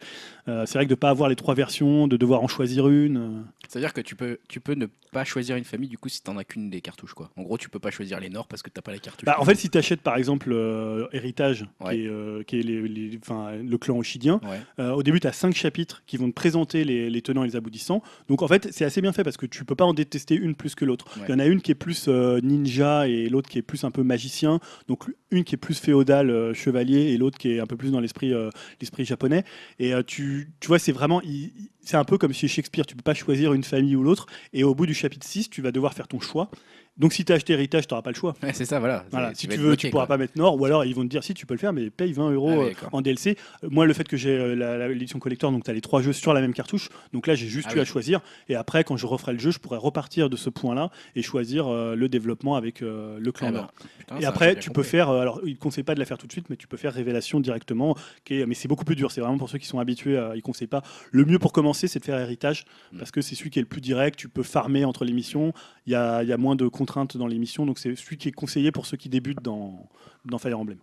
euh, 0.49 0.65
c'est 0.67 0.79
vrai 0.79 0.85
que 0.87 0.91
de 0.91 0.95
pas 0.95 1.11
avoir 1.11 1.29
les 1.29 1.37
trois 1.37 1.55
versions, 1.55 2.09
de 2.09 2.17
devoir 2.17 2.43
en 2.43 2.49
choisir 2.49 2.89
une. 2.89 3.17
euh, 3.19 3.41
C'est-à-dire 3.69 3.93
que 3.93 4.01
tu 4.01 4.17
peux, 4.17 4.39
tu 4.49 4.61
peux 4.61 4.75
ne 4.75 4.87
pas 5.13 5.25
choisir 5.25 5.57
une 5.57 5.65
famille, 5.65 5.89
du 5.89 5.99
coup, 5.99 6.09
si 6.09 6.23
t'en 6.23 6.37
as 6.37 6.45
qu'une 6.45 6.71
des 6.71 6.81
cartouches, 6.81 7.15
quoi. 7.15 7.31
En 7.37 7.43
gros, 7.43 7.57
tu 7.59 7.69
peux 7.69 7.79
pas 7.79 7.91
choisir 7.91 8.21
les 8.21 8.29
Nords 8.31 8.47
parce 8.47 8.63
que 8.63 8.71
t'as 8.71 8.83
pas 8.83 8.93
la 8.93 8.99
cartouche. 8.99 9.25
Bah, 9.25 9.37
en 9.39 9.45
fait, 9.45 9.55
si 9.55 9.71
tu 9.71 9.79
achètes 9.99 10.03
par 10.03 10.17
exemple 10.17 10.51
euh, 10.53 11.07
Héritage, 11.13 11.67
Ouais. 11.81 11.95
qui 11.97 12.03
est, 12.03 12.09
euh, 12.09 12.43
qui 12.43 12.59
est 12.59 12.63
les- 12.63 12.89
les- 12.89 13.19
enfin, 13.23 13.53
le 13.57 13.79
clan 13.79 13.97
Oshidien, 13.99 14.41
Ouais. 14.45 14.61
euh, 14.79 14.93
au 14.93 15.03
début, 15.03 15.21
tu 15.21 15.27
as 15.27 15.33
cinq 15.33 15.55
chapitres 15.55 16.03
qui 16.07 16.17
vont 16.17 16.29
te 16.29 16.35
présenter 16.35 16.85
les, 16.85 17.11
les 17.11 17.23
tenants 17.23 17.45
et 17.45 17.47
les 17.49 17.57
aboutissants. 17.57 18.03
Donc 18.29 18.43
en 18.43 18.49
fait, 18.49 18.69
c'est 18.73 18.85
assez 18.85 19.01
bien 19.01 19.13
fait 19.13 19.25
parce 19.25 19.37
que 19.37 19.47
tu 19.47 19.65
peux 19.65 19.75
pas 19.75 19.85
en 19.85 19.95
détester 19.95 20.35
une 20.35 20.55
plus 20.55 20.75
que 20.75 20.85
l'autre. 20.85 21.07
Ouais. 21.19 21.25
Il 21.29 21.33
y 21.33 21.35
en 21.35 21.39
a 21.39 21.47
une 21.47 21.61
qui 21.61 21.71
est 21.71 21.75
plus 21.75 22.09
ninja 22.09 23.09
et 23.09 23.29
l'autre 23.29 23.49
qui 23.49 23.59
est 23.59 23.63
plus 23.63 23.85
un 23.85 23.91
peu 23.91 24.03
magicien. 24.03 24.61
Donc 24.89 25.05
une 25.31 25.45
qui 25.45 25.55
est 25.55 25.59
plus 25.59 25.79
féodale, 25.79 26.55
chevalier, 26.55 27.13
et 27.13 27.19
l'autre 27.19 27.39
qui 27.39 27.51
est 27.53 27.61
un 27.61 27.67
peu 27.67 27.77
plus 27.77 27.91
dans 27.91 28.01
l'esprit 28.01 28.33
l'esprit 28.81 29.05
japonais. 29.05 29.45
Et 29.79 29.93
tu, 30.07 30.51
tu 30.61 30.69
vois, 30.69 30.79
c'est 30.79 30.93
vraiment. 30.93 31.21
il- 31.23 31.53
C'est 31.81 31.97
un 31.97 32.05
peu 32.05 32.19
comme 32.19 32.35
chez 32.35 32.49
Shakespeare, 32.49 32.85
tu 32.85 32.95
peux 32.97 33.03
pas 33.03 33.15
choisir 33.15 33.55
une 33.55 33.65
famille 33.65 33.97
ou 33.97 34.03
l'autre. 34.03 34.27
Et 34.53 34.63
au 34.63 34.75
bout 34.75 34.85
du 34.85 34.93
chapitre 34.93 35.27
6, 35.27 35.49
tu 35.49 35.63
vas 35.63 35.73
devoir 35.73 35.95
faire 35.95 36.07
ton 36.07 36.21
choix. 36.21 36.51
Donc 36.99 37.13
si 37.13 37.25
tu 37.25 37.33
as 37.33 37.37
acheté 37.37 37.53
héritage, 37.53 37.87
tu 37.87 37.95
n'auras 37.95 38.03
pas 38.03 38.11
le 38.11 38.17
choix. 38.17 38.35
Ouais, 38.43 38.53
c'est 38.53 38.65
ça, 38.65 38.81
voilà. 38.81 39.05
Si 39.35 39.47
tu 39.47 39.57
veux, 39.57 39.67
bloqué, 39.69 39.89
tu 39.89 39.91
pourras 39.91 40.07
quoi. 40.07 40.17
pas 40.17 40.19
mettre 40.19 40.37
Nord, 40.37 40.61
ou 40.61 40.65
alors 40.65 40.85
ils 40.85 40.95
vont 40.95 41.03
te 41.05 41.09
dire 41.09 41.23
si 41.23 41.33
tu 41.35 41.47
peux 41.47 41.55
le 41.55 41.59
faire, 41.61 41.73
mais 41.73 41.91
paye 41.91 42.13
20 42.13 42.31
euros 42.33 42.51
Ah 42.53 42.59
oui, 42.67 42.73
euh, 42.83 42.89
en 42.93 43.01
DLC. 43.01 43.37
Moi, 43.63 43.87
le 43.87 43.93
fait 43.93 44.07
que 44.07 44.17
j'ai 44.17 44.31
euh, 44.37 44.89
l'édition 44.89 45.19
collector, 45.19 45.53
donc 45.53 45.65
tu 45.65 45.71
as 45.71 45.75
les 45.75 45.81
trois 45.81 46.03
jeux 46.03 46.13
sur 46.13 46.33
la 46.35 46.41
même 46.41 46.53
cartouche, 46.55 46.89
donc 47.13 47.27
là 47.27 47.35
j'ai 47.35 47.47
juste 47.47 47.69
Ah 47.71 47.75
eu 47.75 47.77
oui. 47.77 47.81
à 47.83 47.85
choisir. 47.85 48.21
Et 48.49 48.55
après, 48.57 48.83
quand 48.85 48.97
je 48.97 49.07
referai 49.07 49.33
le 49.33 49.39
jeu, 49.39 49.51
je 49.51 49.59
pourrai 49.59 49.79
repartir 49.79 50.29
de 50.31 50.37
ce 50.37 50.51
point-là 50.51 50.91
et 51.15 51.23
choisir 51.23 51.69
euh, 51.69 51.95
le 51.95 52.09
développement 52.09 52.57
avec 52.57 52.83
euh, 52.83 53.19
le 53.21 53.33
clan 53.33 53.49
Ah 53.49 53.53
Nord. 53.53 53.63
bah, 53.79 53.87
putain, 53.99 54.17
Et 54.21 54.25
après, 54.25 54.57
tu 54.59 54.71
peux 54.71 54.83
faire. 54.83 55.09
alors, 55.11 55.41
il 55.45 55.53
ne 55.53 55.57
conseille 55.59 55.85
pas 55.85 55.95
de 55.95 56.01
la 56.01 56.05
faire 56.07 56.19
tout 56.19 56.27
de 56.27 56.33
suite, 56.33 56.51
mais 56.51 56.57
tu 56.57 56.67
peux 56.67 56.77
faire 56.77 56.93
révélation 56.93 57.41
directement. 57.41 57.97
qui 58.25 58.41
est- 58.41 58.47
mais 58.47 58.55
c'est 58.55 58.69
beaucoup 58.69 58.85
plus 58.85 58.97
dur. 58.97 59.11
C'est 59.13 59.21
vraiment 59.21 59.39
pour 59.39 59.49
ceux 59.49 59.59
qui 59.59 59.67
sont 59.67 59.79
habitués. 59.79 60.17
à- 60.19 60.31
ils 60.35 60.39
ne 60.39 60.43
conseillent 60.43 60.67
pas. 60.69 60.83
Le 61.13 61.25
mieux 61.25 61.39
pour 61.39 61.53
commencer, 61.53 61.87
c'est 61.89 61.99
de 62.01 62.05
faire 62.05 62.19
héritage, 62.19 62.65
Mm. 62.93 62.99
parce 62.99 63.11
que 63.11 63.21
c'est 63.21 63.35
celui 63.35 63.51
qui 63.51 63.59
est 63.59 63.63
le 63.63 63.69
plus 63.69 63.81
direct. 63.81 64.19
Tu 64.19 64.29
peux 64.29 64.43
farmer 64.43 64.85
entre 64.85 65.05
les 65.05 65.13
missions. 65.13 65.53
Il 65.87 65.93
y 65.93 65.95
a, 65.95 66.23
il 66.23 66.29
y 66.29 66.33
a 66.33 66.37
moins 66.37 66.57
de 66.57 66.67
contraintes 66.89 67.17
dans 67.17 67.27
les 67.27 67.39
missions. 67.39 67.67
Donc, 67.67 67.79
c'est 67.79 67.95
celui 67.97 68.17
qui 68.17 68.29
est 68.29 68.33
conseillé 68.33 68.73
pour 68.73 68.87
ceux 68.87 68.97
qui 68.97 69.09
débutent 69.09 69.43
dans, 69.43 69.87
dans 70.25 70.39
Fire 70.39 70.59
Emblem. 70.59 70.79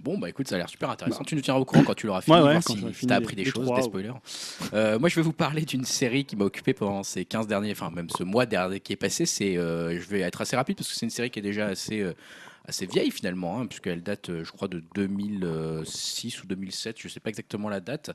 Bon, 0.00 0.18
bah 0.18 0.28
écoute, 0.28 0.48
ça 0.48 0.56
a 0.56 0.58
l'air 0.58 0.68
super 0.68 0.90
intéressant. 0.90 1.22
Tu 1.22 1.36
nous 1.36 1.40
tiendras 1.40 1.60
au 1.60 1.64
courant 1.64 1.84
quand 1.84 1.94
tu 1.94 2.08
l'auras 2.08 2.20
fini, 2.20 2.36
Ouais, 2.36 2.42
ouais, 2.42 2.58
quand 2.64 2.74
si, 2.92 3.06
t'as 3.06 3.14
appris 3.16 3.36
des 3.36 3.44
choses, 3.44 3.72
des 3.72 3.82
spoilers. 3.82 4.10
Euh, 4.72 4.98
moi, 4.98 5.08
je 5.08 5.14
vais 5.14 5.22
vous 5.22 5.32
parler 5.32 5.64
d'une 5.64 5.84
série 5.84 6.24
qui 6.24 6.34
m'a 6.34 6.44
occupé 6.44 6.74
pendant 6.74 7.04
ces 7.04 7.24
15 7.24 7.46
derniers, 7.46 7.70
enfin 7.70 7.90
même 7.90 8.10
ce 8.10 8.24
mois 8.24 8.44
dernier 8.44 8.80
qui 8.80 8.92
est 8.92 8.96
passé. 8.96 9.24
C'est, 9.24 9.56
euh, 9.56 10.00
je 10.00 10.08
vais 10.08 10.20
être 10.20 10.40
assez 10.40 10.56
rapide 10.56 10.76
parce 10.76 10.88
que 10.88 10.96
c'est 10.96 11.06
une 11.06 11.10
série 11.10 11.30
qui 11.30 11.38
est 11.38 11.42
déjà 11.42 11.66
assez, 11.66 12.00
euh, 12.00 12.12
assez 12.66 12.86
vieille 12.86 13.12
finalement, 13.12 13.60
hein, 13.60 13.66
puisqu'elle 13.66 14.02
date, 14.02 14.42
je 14.42 14.50
crois, 14.50 14.66
de 14.66 14.82
2006 14.96 16.42
ou 16.42 16.46
2007. 16.48 16.96
Je 16.98 17.06
sais 17.06 17.20
pas 17.20 17.30
exactement 17.30 17.68
la 17.68 17.78
date. 17.78 18.06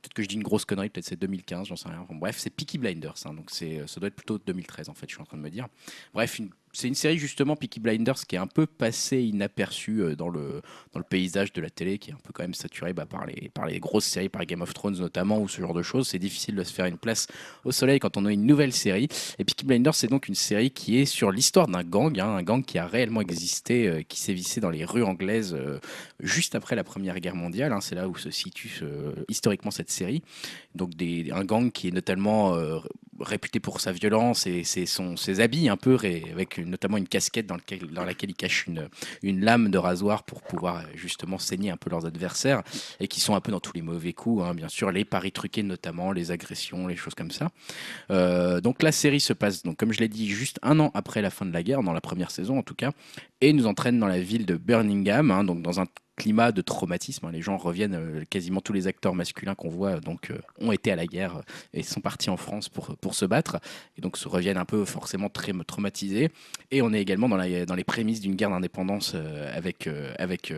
Peut-être 0.00 0.14
que 0.14 0.22
je 0.22 0.28
dis 0.28 0.36
une 0.36 0.42
grosse 0.42 0.64
connerie, 0.64 0.88
peut-être 0.88 1.04
c'est 1.04 1.20
2015, 1.20 1.66
j'en 1.68 1.76
sais 1.76 1.90
rien. 1.90 2.00
Enfin, 2.00 2.14
bref, 2.14 2.36
c'est 2.38 2.48
Peaky 2.50 2.78
Blinders, 2.78 3.14
hein, 3.26 3.34
donc 3.34 3.50
c'est, 3.50 3.82
ça 3.86 4.00
doit 4.00 4.06
être 4.08 4.16
plutôt 4.16 4.38
2013 4.38 4.88
en 4.88 4.94
fait. 4.94 5.06
Je 5.06 5.14
suis 5.14 5.22
en 5.22 5.26
train 5.26 5.36
de 5.36 5.42
me 5.42 5.50
dire. 5.50 5.66
Bref, 6.14 6.38
une- 6.38 6.48
c'est 6.76 6.88
une 6.88 6.94
série 6.94 7.16
justement 7.16 7.56
Peaky 7.56 7.80
Blinders 7.80 8.26
qui 8.26 8.36
est 8.36 8.38
un 8.38 8.46
peu 8.46 8.66
passée 8.66 9.22
inaperçue 9.22 10.02
euh, 10.02 10.14
dans 10.14 10.28
le 10.28 10.60
dans 10.92 10.98
le 11.00 11.04
paysage 11.08 11.52
de 11.52 11.62
la 11.62 11.70
télé 11.70 11.98
qui 11.98 12.10
est 12.10 12.12
un 12.12 12.18
peu 12.22 12.32
quand 12.34 12.42
même 12.42 12.54
saturé 12.54 12.92
bah, 12.92 13.06
par, 13.06 13.26
les, 13.26 13.50
par 13.54 13.66
les 13.66 13.80
grosses 13.80 14.04
séries, 14.04 14.28
par 14.28 14.44
Game 14.44 14.60
of 14.60 14.74
Thrones 14.74 14.98
notamment, 14.98 15.40
ou 15.40 15.48
ce 15.48 15.60
genre 15.60 15.72
de 15.72 15.82
choses. 15.82 16.08
C'est 16.08 16.18
difficile 16.18 16.54
de 16.54 16.64
se 16.64 16.72
faire 16.72 16.86
une 16.86 16.98
place 16.98 17.28
au 17.64 17.72
soleil 17.72 17.98
quand 17.98 18.16
on 18.16 18.26
a 18.26 18.32
une 18.32 18.44
nouvelle 18.44 18.72
série. 18.72 19.08
Et 19.38 19.44
Peaky 19.44 19.64
Blinders, 19.64 19.94
c'est 19.94 20.08
donc 20.08 20.28
une 20.28 20.34
série 20.34 20.70
qui 20.70 20.98
est 20.98 21.06
sur 21.06 21.30
l'histoire 21.30 21.66
d'un 21.66 21.82
gang, 21.82 22.18
hein, 22.20 22.36
un 22.36 22.42
gang 22.42 22.62
qui 22.62 22.78
a 22.78 22.86
réellement 22.86 23.22
existé, 23.22 23.88
euh, 23.88 24.02
qui 24.02 24.20
sévissait 24.20 24.60
dans 24.60 24.70
les 24.70 24.84
rues 24.84 25.02
anglaises 25.02 25.54
euh, 25.54 25.78
juste 26.20 26.54
après 26.54 26.76
la 26.76 26.84
Première 26.84 27.18
Guerre 27.20 27.36
mondiale. 27.36 27.72
hein. 27.72 27.80
c'est 27.80 27.94
là 27.94 28.08
où 28.08 28.16
se 28.16 28.30
situe 28.30 28.82
historiquement 29.28 29.70
cette 29.70 29.90
série. 29.90 30.22
Donc 30.74 30.94
des, 30.94 31.30
un 31.32 31.44
gang 31.44 31.70
qui 31.70 31.88
est 31.88 31.92
notamment 31.92 32.56
réputé 33.20 33.60
pour 33.60 33.80
sa 33.80 33.92
violence 33.92 34.46
et 34.46 34.64
ses, 34.64 34.86
son- 34.86 35.16
ses 35.16 35.40
habits 35.40 35.68
un 35.68 35.76
peu, 35.76 35.94
avec 35.96 36.58
notamment 36.58 36.96
une 36.96 37.08
casquette 37.08 37.46
dans, 37.46 37.56
lequel- 37.56 37.86
dans 37.90 38.04
laquelle 38.04 38.30
il 38.30 38.34
cache 38.36 38.66
une, 38.66 38.88
une 39.22 39.40
lame 39.40 39.70
de 39.70 39.78
rasoir 39.78 40.22
pour 40.24 40.42
pouvoir 40.42 40.78
euh, 40.78 40.82
justement 40.94 41.38
saigner 41.38 41.70
un 41.70 41.76
peu 41.76 41.90
leurs 41.90 42.06
adversaires 42.06 42.62
et 43.00 43.08
qui 43.08 43.20
sont 43.20 43.34
un 43.34 43.40
peu 43.40 43.50
dans 43.52 43.60
tous 43.60 43.72
les 43.74 43.82
mauvais 43.82 44.12
coups, 44.12 44.42
hein, 44.44 44.54
bien 44.54 44.68
sûr, 44.68 44.90
les 44.90 45.04
paris 45.04 45.32
truqués 45.32 45.62
notamment, 45.62 46.12
les 46.12 46.30
agressions, 46.30 46.86
les 46.86 46.96
choses 46.96 47.14
comme 47.14 47.30
ça. 47.30 47.50
Euh, 48.10 48.60
donc 48.60 48.82
la 48.82 48.92
série 48.92 49.20
se 49.20 49.32
passe, 49.32 49.62
donc, 49.62 49.76
comme 49.76 49.92
je 49.92 50.00
l'ai 50.00 50.08
dit, 50.08 50.28
juste 50.28 50.58
un 50.62 50.78
an 50.80 50.90
après 50.94 51.22
la 51.22 51.30
fin 51.30 51.46
de 51.46 51.52
la 51.52 51.62
guerre, 51.62 51.82
dans 51.82 51.92
la 51.92 52.00
première 52.00 52.30
saison 52.30 52.58
en 52.58 52.62
tout 52.62 52.74
cas, 52.74 52.90
et 53.40 53.52
nous 53.52 53.66
entraîne 53.66 53.98
dans 53.98 54.06
la 54.06 54.20
ville 54.20 54.46
de 54.46 54.56
Birmingham, 54.56 55.30
hein, 55.30 55.44
donc 55.44 55.62
dans 55.62 55.80
un 55.80 55.86
climat 56.16 56.50
de 56.50 56.62
traumatisme. 56.62 57.26
hein. 57.26 57.30
Les 57.30 57.42
gens 57.42 57.58
reviennent, 57.58 57.94
euh, 57.94 58.24
quasiment 58.28 58.60
tous 58.60 58.72
les 58.72 58.86
acteurs 58.86 59.14
masculins 59.14 59.54
qu'on 59.54 59.68
voit 59.68 60.00
donc 60.00 60.30
euh, 60.30 60.38
ont 60.58 60.72
été 60.72 60.90
à 60.90 60.96
la 60.96 61.06
guerre 61.06 61.36
euh, 61.36 61.42
et 61.74 61.82
sont 61.82 62.00
partis 62.00 62.30
en 62.30 62.38
France 62.38 62.70
pour, 62.70 62.96
pour 62.96 63.14
se 63.14 63.26
battre, 63.26 63.58
et 63.98 64.00
donc 64.00 64.16
se 64.16 64.26
reviennent 64.26 64.56
un 64.56 64.64
peu 64.64 64.84
forcément 64.84 65.28
très 65.28 65.52
traumatisés. 65.66 66.30
Et 66.70 66.80
on 66.82 66.92
est 66.92 67.00
également 67.00 67.28
dans, 67.28 67.36
la, 67.36 67.66
dans 67.66 67.74
les 67.74 67.84
prémices 67.84 68.20
d'une 68.20 68.34
guerre 68.34 68.50
d'indépendance 68.50 69.14
avec, 69.54 69.88
avec, 70.18 70.52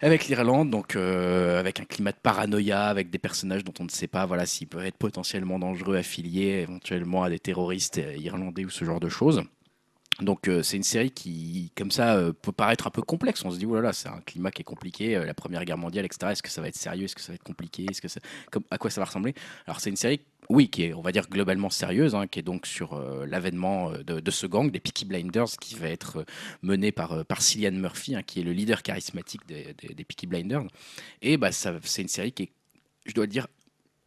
avec 0.00 0.26
l'Irlande, 0.26 0.70
donc 0.70 0.96
avec 0.96 1.80
un 1.80 1.84
climat 1.84 2.12
de 2.12 2.16
paranoïa, 2.22 2.86
avec 2.86 3.10
des 3.10 3.18
personnages 3.18 3.64
dont 3.64 3.74
on 3.80 3.84
ne 3.84 3.90
sait 3.90 4.08
pas 4.08 4.26
voilà, 4.26 4.46
s'ils 4.46 4.66
peuvent 4.66 4.84
être 4.84 4.96
potentiellement 4.96 5.58
dangereux, 5.58 5.96
affiliés 5.96 6.62
éventuellement 6.62 7.22
à 7.22 7.30
des 7.30 7.38
terroristes 7.38 8.00
irlandais 8.18 8.64
ou 8.64 8.70
ce 8.70 8.84
genre 8.84 9.00
de 9.00 9.08
choses. 9.08 9.42
Donc 10.20 10.48
euh, 10.48 10.62
c'est 10.62 10.76
une 10.76 10.84
série 10.84 11.10
qui, 11.10 11.72
comme 11.76 11.90
ça, 11.90 12.14
euh, 12.16 12.32
peut 12.32 12.52
paraître 12.52 12.86
un 12.86 12.90
peu 12.90 13.02
complexe. 13.02 13.44
On 13.44 13.50
se 13.50 13.58
dit, 13.58 13.66
oh 13.66 13.74
là 13.74 13.80
là, 13.80 13.92
c'est 13.92 14.08
un 14.08 14.20
climat 14.20 14.50
qui 14.50 14.62
est 14.62 14.64
compliqué, 14.64 15.16
euh, 15.16 15.24
la 15.24 15.34
Première 15.34 15.64
Guerre 15.64 15.78
mondiale, 15.78 16.04
etc. 16.04 16.32
Est-ce 16.32 16.42
que 16.42 16.50
ça 16.50 16.60
va 16.60 16.68
être 16.68 16.76
sérieux? 16.76 17.04
Est-ce 17.04 17.14
que 17.14 17.20
ça 17.20 17.32
va 17.32 17.34
être 17.34 17.42
compliqué? 17.42 17.86
Est-ce 17.90 18.00
que 18.00 18.08
à 18.70 18.78
quoi 18.78 18.90
ça 18.90 19.00
va 19.00 19.06
ressembler? 19.06 19.34
Alors 19.66 19.80
c'est 19.80 19.90
une 19.90 19.96
série, 19.96 20.20
oui, 20.48 20.68
qui 20.68 20.84
est, 20.84 20.94
on 20.94 21.02
va 21.02 21.10
dire, 21.10 21.28
globalement 21.28 21.70
sérieuse, 21.70 22.14
hein, 22.14 22.26
qui 22.26 22.38
est 22.38 22.42
donc 22.42 22.66
sur 22.66 23.00
l'avènement 23.26 23.92
de, 23.92 24.30
ce 24.30 24.46
gang, 24.46 24.70
des 24.70 24.80
Peaky 24.80 25.06
Blinders, 25.06 25.56
qui 25.60 25.74
va 25.74 25.88
être 25.88 26.24
mené 26.62 26.92
par, 26.92 27.24
par 27.24 27.40
Cillian 27.40 27.72
Murphy, 27.72 28.14
hein, 28.14 28.22
qui 28.22 28.40
est 28.40 28.42
le 28.42 28.52
leader 28.52 28.82
charismatique 28.82 29.46
des, 29.48 29.74
des, 29.74 29.94
des 29.94 30.04
Peaky 30.04 30.26
Blinders. 30.26 30.64
Et 31.22 31.38
bah, 31.38 31.50
c'est 31.50 32.02
une 32.02 32.08
série 32.08 32.32
qui 32.32 32.44
est, 32.44 32.52
je 33.06 33.14
dois 33.14 33.24
le 33.24 33.30
dire, 33.30 33.46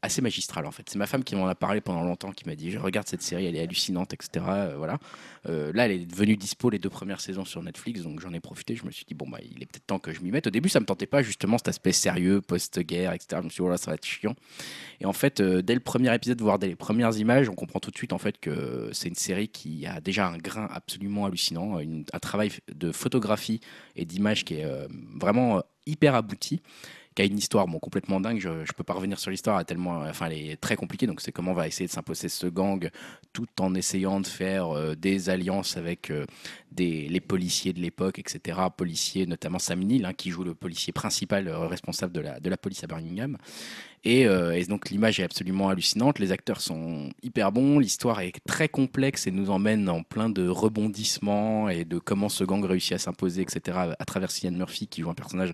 assez 0.01 0.21
magistrale 0.21 0.65
en 0.65 0.71
fait. 0.71 0.87
C'est 0.89 0.99
ma 0.99 1.07
femme 1.07 1.23
qui 1.23 1.35
m'en 1.35 1.47
a 1.47 1.55
parlé 1.55 1.81
pendant 1.81 2.03
longtemps, 2.03 2.31
qui 2.31 2.45
m'a 2.45 2.55
dit 2.55 2.71
je 2.71 2.77
regarde 2.77 3.07
cette 3.07 3.21
série, 3.21 3.45
elle 3.45 3.55
est 3.55 3.61
hallucinante, 3.61 4.13
etc. 4.13 4.45
Euh, 4.47 4.75
voilà. 4.77 4.99
Euh, 5.49 5.71
là, 5.73 5.85
elle 5.85 5.91
est 5.91 6.05
devenue 6.05 6.37
dispo 6.37 6.69
les 6.69 6.77
deux 6.77 6.89
premières 6.89 7.19
saisons 7.19 7.45
sur 7.45 7.63
Netflix, 7.63 8.01
donc 8.01 8.19
j'en 8.19 8.31
ai 8.33 8.39
profité. 8.39 8.75
Je 8.75 8.85
me 8.85 8.91
suis 8.91 9.05
dit 9.05 9.15
bon 9.15 9.27
bah 9.27 9.39
il 9.41 9.61
est 9.63 9.65
peut-être 9.65 9.87
temps 9.87 9.99
que 9.99 10.13
je 10.13 10.21
m'y 10.21 10.31
mette. 10.31 10.47
Au 10.47 10.51
début, 10.51 10.69
ça 10.69 10.79
me 10.79 10.85
tentait 10.85 11.07
pas 11.07 11.23
justement 11.23 11.57
cet 11.57 11.69
aspect 11.69 11.93
sérieux, 11.93 12.41
post-guerre, 12.41 13.13
etc. 13.13 13.27
Je 13.41 13.45
me 13.45 13.49
suis 13.49 13.57
dit 13.57 13.61
voilà 13.61 13.77
ça 13.77 13.91
va 13.91 13.95
être 13.95 14.05
chiant. 14.05 14.35
Et 14.99 15.05
en 15.05 15.13
fait, 15.13 15.39
euh, 15.39 15.61
dès 15.61 15.73
le 15.73 15.79
premier 15.79 16.13
épisode, 16.13 16.41
voire 16.41 16.59
dès 16.59 16.67
les 16.67 16.75
premières 16.75 17.17
images, 17.17 17.49
on 17.49 17.55
comprend 17.55 17.79
tout 17.79 17.91
de 17.91 17.97
suite 17.97 18.13
en 18.13 18.19
fait 18.19 18.39
que 18.39 18.89
c'est 18.93 19.09
une 19.09 19.15
série 19.15 19.47
qui 19.47 19.85
a 19.87 19.99
déjà 19.99 20.27
un 20.27 20.37
grain 20.37 20.67
absolument 20.71 21.25
hallucinant, 21.25 21.79
un 21.79 22.19
travail 22.19 22.51
de 22.71 22.91
photographie 22.91 23.61
et 23.95 24.05
d'image 24.05 24.45
qui 24.45 24.55
est 24.55 24.87
vraiment 25.19 25.63
hyper 25.85 26.15
abouti 26.15 26.61
qui 27.17 27.23
a 27.23 27.25
une 27.25 27.39
histoire 27.39 27.65
bon, 27.65 27.79
complètement 27.79 28.21
dingue. 28.21 28.39
Je 28.39 28.49
ne 28.49 28.73
peux 28.77 28.83
pas 28.83 28.93
revenir 28.93 29.17
sur 29.17 29.31
l'histoire, 29.31 29.65
tellement, 29.65 30.01
enfin, 30.01 30.27
elle 30.27 30.51
est 30.51 30.61
très 30.61 30.75
compliquée. 30.75 31.07
Donc, 31.07 31.19
c'est 31.19 31.31
comment 31.31 31.51
on 31.51 31.55
va 31.55 31.67
essayer 31.67 31.87
de 31.87 31.91
s'imposer 31.91 32.29
ce 32.29 32.45
gang 32.45 32.91
tout 33.33 33.47
en 33.59 33.73
essayant 33.73 34.19
de 34.19 34.27
faire 34.27 34.69
euh, 34.69 34.93
des 34.93 35.31
alliances 35.31 35.77
avec 35.77 36.11
euh, 36.11 36.27
des, 36.71 37.07
les 37.07 37.19
policiers 37.19 37.73
de 37.73 37.79
l'époque, 37.79 38.19
etc. 38.19 38.59
Policiers, 38.77 39.25
notamment 39.25 39.57
Sam 39.57 39.79
Neill, 39.79 40.05
hein, 40.05 40.13
qui 40.13 40.29
joue 40.29 40.43
le 40.43 40.53
policier 40.53 40.93
principal 40.93 41.47
euh, 41.47 41.65
responsable 41.65 42.13
de 42.13 42.19
la, 42.19 42.39
de 42.39 42.49
la 42.51 42.57
police 42.57 42.83
à 42.83 42.87
Birmingham. 42.87 43.37
Et 44.03 44.25
donc 44.69 44.89
l'image 44.89 45.19
est 45.19 45.23
absolument 45.23 45.67
hallucinante, 45.67 46.19
les 46.19 46.31
acteurs 46.31 46.61
sont 46.61 47.09
hyper 47.23 47.51
bons, 47.51 47.77
l'histoire 47.77 48.21
est 48.21 48.39
très 48.47 48.69
complexe 48.69 49.27
et 49.27 49.31
nous 49.31 49.49
emmène 49.49 49.89
en 49.89 50.01
plein 50.01 50.29
de 50.29 50.47
rebondissements 50.47 51.67
et 51.67 51.83
de 51.83 51.99
comment 51.99 52.29
ce 52.29 52.45
gang 52.45 52.63
réussit 52.63 52.93
à 52.93 52.99
s'imposer, 52.99 53.41
etc. 53.41 53.77
à 53.99 54.05
travers 54.05 54.31
Cillian 54.31 54.55
Murphy 54.55 54.87
qui 54.87 55.01
joue 55.01 55.09
un 55.09 55.13
personnage 55.13 55.51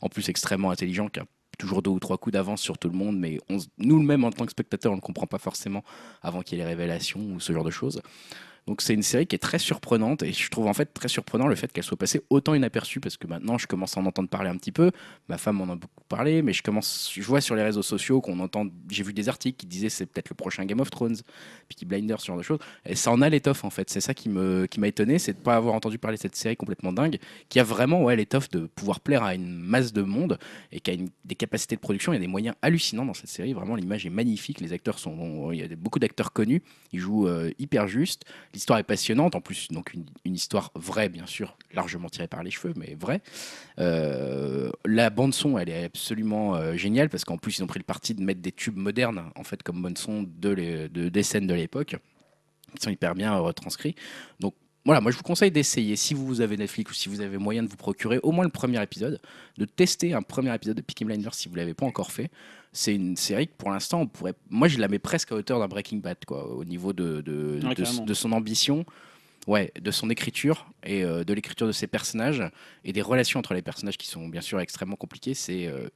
en 0.00 0.08
plus 0.08 0.28
extrêmement 0.28 0.70
intelligent 0.70 1.08
qui 1.08 1.20
a 1.20 1.26
toujours 1.58 1.82
deux 1.82 1.90
ou 1.90 1.98
trois 1.98 2.18
coups 2.18 2.34
d'avance 2.34 2.60
sur 2.60 2.78
tout 2.78 2.88
le 2.88 2.96
monde, 2.96 3.18
mais 3.18 3.38
nous-mêmes 3.78 4.24
en 4.24 4.30
tant 4.30 4.44
que 4.44 4.50
spectateurs 4.50 4.92
on 4.92 4.96
ne 4.96 5.00
comprend 5.00 5.26
pas 5.26 5.38
forcément 5.38 5.84
avant 6.22 6.42
qu'il 6.42 6.58
y 6.58 6.60
ait 6.60 6.64
les 6.64 6.68
révélations 6.68 7.20
ou 7.20 7.40
ce 7.40 7.52
genre 7.52 7.64
de 7.64 7.70
choses. 7.70 8.02
Donc 8.66 8.82
c'est 8.82 8.94
une 8.94 9.02
série 9.02 9.26
qui 9.26 9.36
est 9.36 9.40
très 9.40 9.60
surprenante 9.60 10.24
et 10.24 10.32
je 10.32 10.50
trouve 10.50 10.66
en 10.66 10.74
fait 10.74 10.92
très 10.92 11.06
surprenant 11.06 11.46
le 11.46 11.54
fait 11.54 11.72
qu'elle 11.72 11.84
soit 11.84 11.96
passée 11.96 12.22
autant 12.30 12.52
inaperçue 12.52 12.98
parce 12.98 13.16
que 13.16 13.28
maintenant 13.28 13.58
je 13.58 13.68
commence 13.68 13.96
à 13.96 14.00
en 14.00 14.06
entendre 14.06 14.28
parler 14.28 14.50
un 14.50 14.56
petit 14.56 14.72
peu. 14.72 14.90
Ma 15.28 15.38
femme 15.38 15.60
en 15.60 15.72
a 15.72 15.76
beaucoup 15.76 16.02
parlé, 16.08 16.42
mais 16.42 16.52
je 16.52 16.64
commence, 16.64 17.12
je 17.14 17.22
vois 17.22 17.40
sur 17.40 17.54
les 17.54 17.62
réseaux 17.62 17.82
sociaux 17.82 18.20
qu'on 18.20 18.40
entend, 18.40 18.66
j'ai 18.90 19.04
vu 19.04 19.12
des 19.12 19.28
articles 19.28 19.56
qui 19.56 19.66
disaient 19.66 19.88
c'est 19.88 20.06
peut-être 20.06 20.30
le 20.30 20.34
prochain 20.34 20.64
Game 20.64 20.80
of 20.80 20.90
Thrones, 20.90 21.16
Peaky 21.68 21.84
Blinders, 21.84 22.20
ce 22.20 22.26
genre 22.26 22.38
de 22.38 22.42
choses. 22.42 22.58
Et 22.84 22.96
ça 22.96 23.12
en 23.12 23.22
a 23.22 23.28
l'étoffe 23.28 23.64
en 23.64 23.70
fait. 23.70 23.88
C'est 23.88 24.00
ça 24.00 24.14
qui 24.14 24.28
me, 24.28 24.66
qui 24.66 24.80
m'a 24.80 24.88
étonné, 24.88 25.20
c'est 25.20 25.34
de 25.34 25.38
pas 25.38 25.54
avoir 25.54 25.74
entendu 25.74 25.98
parler 25.98 26.16
de 26.16 26.22
cette 26.22 26.34
série 26.34 26.56
complètement 26.56 26.92
dingue, 26.92 27.18
qui 27.48 27.60
a 27.60 27.64
vraiment 27.64 28.02
ouais 28.02 28.16
l'étoffe 28.16 28.50
de 28.50 28.66
pouvoir 28.66 28.98
plaire 28.98 29.22
à 29.22 29.36
une 29.36 29.60
masse 29.60 29.92
de 29.92 30.02
monde 30.02 30.38
et 30.72 30.80
qui 30.80 30.90
a 30.90 30.96
des 31.24 31.34
capacités 31.36 31.76
de 31.76 31.80
production. 31.80 32.12
Il 32.12 32.16
y 32.16 32.18
a 32.18 32.20
des 32.20 32.26
moyens 32.26 32.56
hallucinants 32.62 33.04
dans 33.04 33.14
cette 33.14 33.28
série. 33.28 33.52
Vraiment 33.52 33.76
l'image 33.76 34.06
est 34.06 34.10
magnifique, 34.10 34.60
les 34.60 34.72
acteurs 34.72 34.98
sont, 34.98 35.52
il 35.52 35.60
y 35.60 35.62
a 35.62 35.68
beaucoup 35.76 36.00
d'acteurs 36.00 36.32
connus, 36.32 36.62
ils 36.92 36.98
jouent 36.98 37.28
euh, 37.28 37.52
hyper 37.60 37.86
juste. 37.86 38.24
L'histoire 38.56 38.78
est 38.78 38.84
passionnante, 38.84 39.34
en 39.34 39.42
plus, 39.42 39.68
donc 39.68 39.92
une, 39.92 40.34
histoire 40.34 40.70
vraie, 40.74 41.10
bien 41.10 41.26
sûr, 41.26 41.58
largement 41.74 42.08
tirée 42.08 42.26
par 42.26 42.42
les 42.42 42.50
cheveux, 42.50 42.72
mais 42.74 42.96
vraie. 42.98 43.20
Euh, 43.78 44.70
la 44.86 45.10
bande-son, 45.10 45.58
elle 45.58 45.68
est 45.68 45.84
absolument 45.84 46.56
euh, 46.56 46.74
géniale, 46.74 47.10
parce 47.10 47.26
qu'en 47.26 47.36
plus, 47.36 47.58
ils 47.58 47.62
ont 47.64 47.66
pris 47.66 47.80
le 47.80 47.84
parti 47.84 48.14
de 48.14 48.22
mettre 48.22 48.40
des 48.40 48.52
tubes 48.52 48.78
modernes, 48.78 49.30
en 49.36 49.44
fait, 49.44 49.62
comme 49.62 49.82
bande-son 49.82 50.22
de 50.22 50.54
de- 50.88 51.08
des 51.10 51.22
scènes 51.22 51.46
de 51.46 51.52
l'époque, 51.52 51.96
qui 52.74 52.82
sont 52.82 52.88
hyper 52.88 53.14
bien 53.14 53.36
retranscrits. 53.36 53.94
Donc, 54.40 54.54
voilà, 54.86 55.02
moi 55.02 55.10
je 55.10 55.18
vous 55.18 55.22
conseille 55.22 55.50
d'essayer, 55.50 55.96
si 55.96 56.14
vous 56.14 56.40
avez 56.40 56.56
Netflix 56.56 56.92
ou 56.92 56.94
si 56.94 57.08
vous 57.10 57.20
avez 57.20 57.36
moyen 57.36 57.62
de 57.62 57.68
vous 57.68 57.76
procurer 57.76 58.20
au 58.22 58.32
moins 58.32 58.44
le 58.44 58.50
premier 58.50 58.82
épisode, 58.82 59.20
de 59.58 59.64
tester 59.66 60.14
un 60.14 60.22
premier 60.22 60.54
épisode 60.54 60.76
de 60.76 60.80
Peaky 60.80 61.04
Blinders 61.04 61.34
si 61.34 61.48
vous 61.48 61.56
ne 61.56 61.60
l'avez 61.60 61.74
pas 61.74 61.84
encore 61.84 62.10
fait. 62.10 62.30
C'est 62.76 62.94
une 62.94 63.16
série 63.16 63.48
que 63.48 63.54
pour 63.56 63.70
l'instant, 63.70 64.00
on 64.02 64.06
pourrait. 64.06 64.34
Moi 64.50 64.68
je 64.68 64.78
la 64.78 64.88
mets 64.88 64.98
presque 64.98 65.32
à 65.32 65.34
hauteur 65.34 65.58
d'un 65.58 65.66
Breaking 65.68 65.96
Bad, 65.98 66.18
quoi, 66.26 66.46
au 66.48 66.64
niveau 66.64 66.92
de, 66.92 67.22
de, 67.22 67.60
Ouais, 67.64 67.74
de- 67.74 67.82
carrément. 67.82 68.04
de 68.04 68.14
son 68.14 68.32
ambition. 68.32 68.84
Ouais, 69.46 69.72
de 69.80 69.90
son 69.92 70.10
écriture 70.10 70.66
et 70.84 71.04
euh, 71.04 71.22
de 71.22 71.32
l'écriture 71.32 71.68
de 71.68 71.72
ses 71.72 71.86
personnages 71.86 72.42
et 72.84 72.92
des 72.92 73.00
relations 73.02 73.38
entre 73.38 73.54
les 73.54 73.62
personnages 73.62 73.96
qui 73.96 74.08
sont 74.08 74.26
bien 74.28 74.40
sûr 74.40 74.58
extrêmement 74.60 74.96
compliquées. 74.96 75.34
C'est 75.34 75.66
euh, 75.68 75.88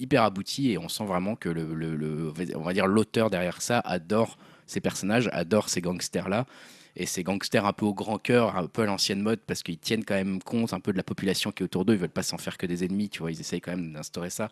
hyper 0.00 0.24
abouti 0.24 0.72
et 0.72 0.78
on 0.78 0.88
sent 0.88 1.04
vraiment 1.04 1.36
que 1.36 1.48
le, 1.48 1.72
le- 1.72 1.94
le- 1.94 2.32
on 2.56 2.62
va 2.62 2.72
dire 2.72 2.86
l'auteur 2.88 3.30
derrière 3.30 3.62
ça 3.62 3.78
adore 3.80 4.36
ces 4.66 4.80
personnages, 4.80 5.30
adore 5.32 5.68
ces 5.68 5.80
gangsters 5.80 6.28
là. 6.28 6.46
Et 6.96 7.06
ces 7.06 7.22
gangsters 7.22 7.64
un 7.66 7.72
peu 7.72 7.84
au 7.86 7.94
grand 7.94 8.18
cœur, 8.18 8.56
un 8.56 8.66
peu 8.66 8.82
à 8.82 8.86
l'ancienne 8.86 9.20
mode, 9.20 9.40
parce 9.46 9.62
qu'ils 9.62 9.78
tiennent 9.78 10.04
quand 10.04 10.14
même 10.14 10.40
compte 10.42 10.72
un 10.72 10.80
peu 10.80 10.92
de 10.92 10.96
la 10.96 11.02
population 11.02 11.52
qui 11.52 11.62
est 11.62 11.64
autour 11.64 11.84
d'eux. 11.84 11.94
Ils 11.94 11.98
veulent 12.00 12.08
pas 12.08 12.22
s'en 12.22 12.38
faire 12.38 12.56
que 12.58 12.66
des 12.66 12.84
ennemis, 12.84 13.08
tu 13.10 13.18
vois. 13.20 13.30
Ils 13.30 13.40
essayent 13.40 13.60
quand 13.60 13.72
même 13.76 13.92
d'instaurer 13.92 14.30
ça. 14.30 14.48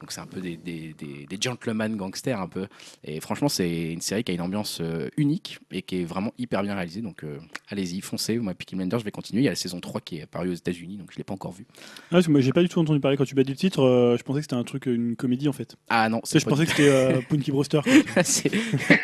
Donc 0.00 0.12
c'est 0.12 0.20
un 0.20 0.26
peu 0.26 0.40
des, 0.40 0.56
des, 0.56 0.94
des, 0.98 1.26
des 1.28 1.38
gentlemen 1.40 1.96
gangsters 1.96 2.40
un 2.40 2.48
peu. 2.48 2.66
Et 3.04 3.20
franchement, 3.20 3.48
c'est 3.48 3.92
une 3.92 4.00
série 4.00 4.22
qui 4.24 4.30
a 4.32 4.34
une 4.34 4.40
ambiance 4.40 4.78
euh, 4.80 5.08
unique 5.16 5.58
et 5.72 5.82
qui 5.82 6.02
est 6.02 6.04
vraiment 6.04 6.32
hyper 6.38 6.62
bien 6.62 6.74
réalisée. 6.74 7.00
Donc 7.00 7.24
euh, 7.24 7.38
allez-y, 7.68 8.00
foncez. 8.00 8.38
Moi, 8.38 8.54
Peaky 8.54 8.76
Blinders, 8.76 9.00
je 9.00 9.04
vais 9.04 9.10
continuer. 9.10 9.42
Il 9.42 9.44
y 9.44 9.48
a 9.48 9.52
la 9.52 9.56
saison 9.56 9.80
3 9.80 10.00
qui 10.00 10.18
est 10.18 10.22
apparue 10.22 10.50
aux 10.50 10.54
États-Unis, 10.54 10.96
donc 10.98 11.10
je 11.12 11.18
l'ai 11.18 11.24
pas 11.24 11.34
encore 11.34 11.52
vue. 11.52 11.66
Ah, 11.68 11.82
parce 12.12 12.26
que 12.26 12.30
moi, 12.30 12.40
j'ai 12.40 12.52
pas 12.52 12.62
du 12.62 12.68
tout 12.68 12.78
entendu 12.80 13.00
parler 13.00 13.16
quand 13.16 13.24
tu 13.24 13.34
m'as 13.34 13.42
dit 13.42 13.50
le 13.52 13.56
titre. 13.56 13.82
euh, 13.82 14.16
je 14.16 14.22
pensais 14.22 14.38
que 14.38 14.42
c'était 14.44 14.54
un 14.54 14.64
truc, 14.64 14.86
une 14.86 15.16
comédie 15.16 15.48
en 15.48 15.52
fait. 15.52 15.76
Ah 15.88 16.08
non, 16.08 16.20
sais, 16.24 16.38
je 16.38 16.46
pensais 16.46 16.64
que 16.64 16.70
c'était 16.70 16.88
euh, 16.88 17.20
Punky 17.28 17.50
Brewster. 17.50 17.80
C'est- 18.24 18.50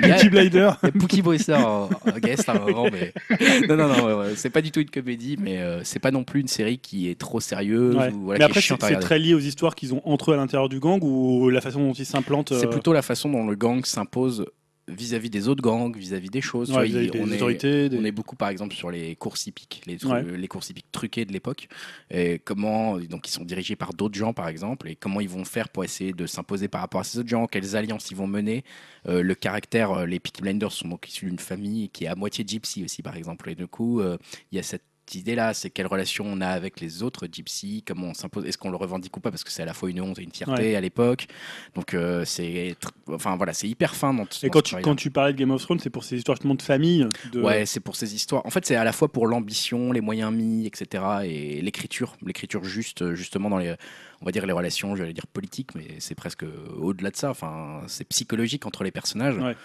Punky 0.01 0.29
Blinder. 0.29 0.71
il 0.83 0.87
y 0.87 0.89
a 0.89 0.93
Pookie 0.93 1.23
Brewster 1.23 1.55
en, 1.55 1.89
en 1.91 2.19
guest 2.21 2.49
à 2.49 2.53
un 2.53 2.59
moment, 2.61 2.84
mais 2.93 3.13
non, 3.69 3.77
non, 3.77 3.89
non, 3.89 4.05
ouais, 4.07 4.15
ouais, 4.15 4.33
c'est 4.37 4.51
pas 4.51 4.63
du 4.63 4.71
tout 4.71 4.81
une 4.81 4.91
comédie, 4.91 5.37
mais 5.41 5.59
euh, 5.59 5.83
c'est 5.85 5.99
pas 5.99 6.11
non 6.11 6.25
plus 6.25 6.41
une 6.41 6.49
série 6.49 6.79
qui 6.79 7.09
est 7.09 7.19
trop 7.19 7.41
sérieuse 7.41 7.97
Ouais. 7.97 8.11
ou 8.13 8.25
voilà, 8.25 8.39
Mais 8.39 8.45
après, 8.45 8.61
est 8.61 8.81
c'est 8.81 8.99
très 8.99 9.19
lié 9.19 9.35
aux 9.35 9.39
histoires 9.39 9.75
qu'ils 9.75 9.95
ont 9.95 10.03
entre 10.05 10.31
eux 10.31 10.35
à 10.35 10.37
l'intérieur 10.37 10.69
du 10.69 10.81
gang 10.81 11.03
ou 11.03 11.49
la 11.51 11.61
façon 11.61 11.81
dont 11.81 11.93
ils 11.93 12.07
s'implantent. 12.07 12.53
C'est 12.55 12.67
euh, 12.67 12.71
plutôt 12.71 12.93
la 12.93 13.03
façon 13.03 13.29
dont 13.31 13.47
le 13.47 13.55
gang 13.55 13.85
s'impose 13.85 14.47
vis-à-vis 14.89 15.31
des 15.31 15.49
autres 15.49 15.63
gangs, 15.63 15.97
vis-à-vis 15.97 16.29
des 16.29 16.41
choses. 16.41 16.69
tu 16.69 16.75
ouais, 16.75 16.81
vois, 16.81 16.87
vis-à-vis 16.87 17.07
il- 17.07 17.11
des 17.13 17.21
on 17.21 17.29
est- 17.31 17.37
autorités. 17.37 17.89
des- 17.89 17.99
On 17.99 18.05
est 18.05 18.13
beaucoup, 18.13 18.37
par 18.37 18.49
exemple, 18.51 18.75
sur 18.75 18.91
les 18.91 19.17
courses 19.17 19.47
hippiques, 19.47 19.83
les, 19.87 19.97
tru- 19.97 20.09
Ouais. 20.13 20.37
les 20.37 20.49
courses 20.49 20.71
hippiques 20.71 20.93
truquées 20.93 21.25
de 21.25 21.33
l'époque. 21.33 21.69
Et 22.11 22.39
comment, 22.45 22.99
donc, 22.99 23.27
ils 23.29 23.33
sont 23.33 23.45
dirigés 23.45 23.77
par 23.77 23.95
d'autres 23.95 24.15
gens, 24.19 24.33
par 24.35 24.49
exemple, 24.49 24.89
et 24.89 24.97
comment 24.97 25.21
ils 25.21 25.29
vont 25.29 25.45
faire 25.45 25.69
pour 25.69 25.85
essayer 25.85 26.13
de 26.13 26.27
s'imposer 26.27 26.69
par 26.69 26.81
rapport 26.83 27.01
à 27.01 27.05
ces 27.05 27.19
autres 27.19 27.29
gens, 27.29 27.47
quelles 27.47 27.77
alliances 27.77 28.11
ils 28.11 28.17
vont 28.17 28.27
mener. 28.27 28.65
Euh, 29.09 29.23
le 29.23 29.35
caractère, 29.35 29.91
euh, 29.93 30.07
les 30.07 30.21
Peaky 30.21 30.43
Blinders 30.43 30.73
sont 30.73 30.89
donc 30.89 31.09
issus 31.09 31.27
d'une 31.27 31.39
famille 31.39 31.89
qui 31.89 32.05
est 32.05 32.09
à 32.09 32.15
moitié 32.15 32.45
gypsy 32.47 32.85
aussi, 32.85 33.03
par 33.03 33.17
exemple. 33.17 33.49
Et 33.51 33.55
du 33.55 33.67
coup, 33.67 34.01
euh, 34.01 34.19
il 34.53 34.57
y 34.57 34.59
a 34.59 34.63
cette 34.63 34.83
idée-là, 35.13 35.55
c'est 35.55 35.71
quelle 35.71 35.87
relation 35.87 36.25
on 36.27 36.41
a 36.41 36.49
avec 36.49 36.81
les 36.81 37.03
autres 37.03 37.27
gypsy, 37.31 37.83
comment 37.87 38.09
on 38.09 38.15
s'impose, 38.15 38.47
est-ce 38.47 38.57
qu'on 38.59 38.71
le 38.71 38.77
revendique 38.77 39.17
ou 39.17 39.21
pas, 39.21 39.31
parce 39.31 39.45
que 39.45 39.51
c'est 39.51 39.63
à 39.63 39.67
la 39.67 39.75
fois 39.75 39.91
une 39.91 40.01
honte 40.01 40.19
et 40.19 40.23
une 40.23 40.33
fierté 40.33 40.63
Ouais. 40.63 40.77
à 40.77 40.81
l'époque. 40.81 41.27
Donc, 41.75 41.95
euh, 41.95 42.25
c'est, 42.25 42.77
enfin 43.09 43.37
voilà, 43.37 43.53
c'est 43.53 43.69
hyper 43.69 43.95
fin 43.95 44.15
dans, 44.15 44.25
Et 44.25 44.47
dans 44.47 44.53
quand 44.53 44.63
tu, 44.63 44.77
quand 44.77 44.97
tu 44.97 45.11
parlais 45.11 45.33
de 45.33 45.39
Game 45.39 45.51
of 45.51 45.63
Thrones, 45.63 45.81
c'est 45.81 45.91
pour 45.91 46.05
ces 46.05 46.17
histoires 46.17 46.37
justement 46.37 46.55
de 46.55 46.63
famille. 46.63 47.07
De... 47.33 47.43
Ouais, 47.43 47.67
c'est 47.67 47.81
pour 47.81 47.97
ces 47.97 48.15
histoires. 48.15 48.45
En 48.47 48.51
fait, 48.51 48.65
c'est 48.65 48.77
à 48.77 48.85
la 48.85 48.93
fois 48.93 49.11
pour 49.13 49.27
l'ambition, 49.27 49.93
les 49.93 50.01
moyens 50.01 50.33
mis, 50.33 50.67
etc. 50.67 51.05
et 51.25 51.61
l'écriture, 51.61 52.17
l'écriture 52.25 52.65
juste, 52.65 53.15
justement 53.15 53.51
dans 53.51 53.59
les, 53.59 53.75
on 54.23 54.25
va 54.25 54.33
dire 54.33 54.47
les 54.47 54.53
relations, 54.53 54.97
j'allais 54.97 55.13
dire 55.13 55.27
politiques, 55.27 55.75
mais 55.75 55.87
c'est 55.99 56.15
presque 56.15 56.45
au-delà 56.79 57.11
de 57.11 57.17
ça. 57.17 57.31
Enfin, 57.31 57.83
c'est 57.89 58.05
psychologique 58.09 58.67
entre 58.67 58.85
les 58.85 58.91
personnages. 58.91 59.37
Ouais. 59.37 59.57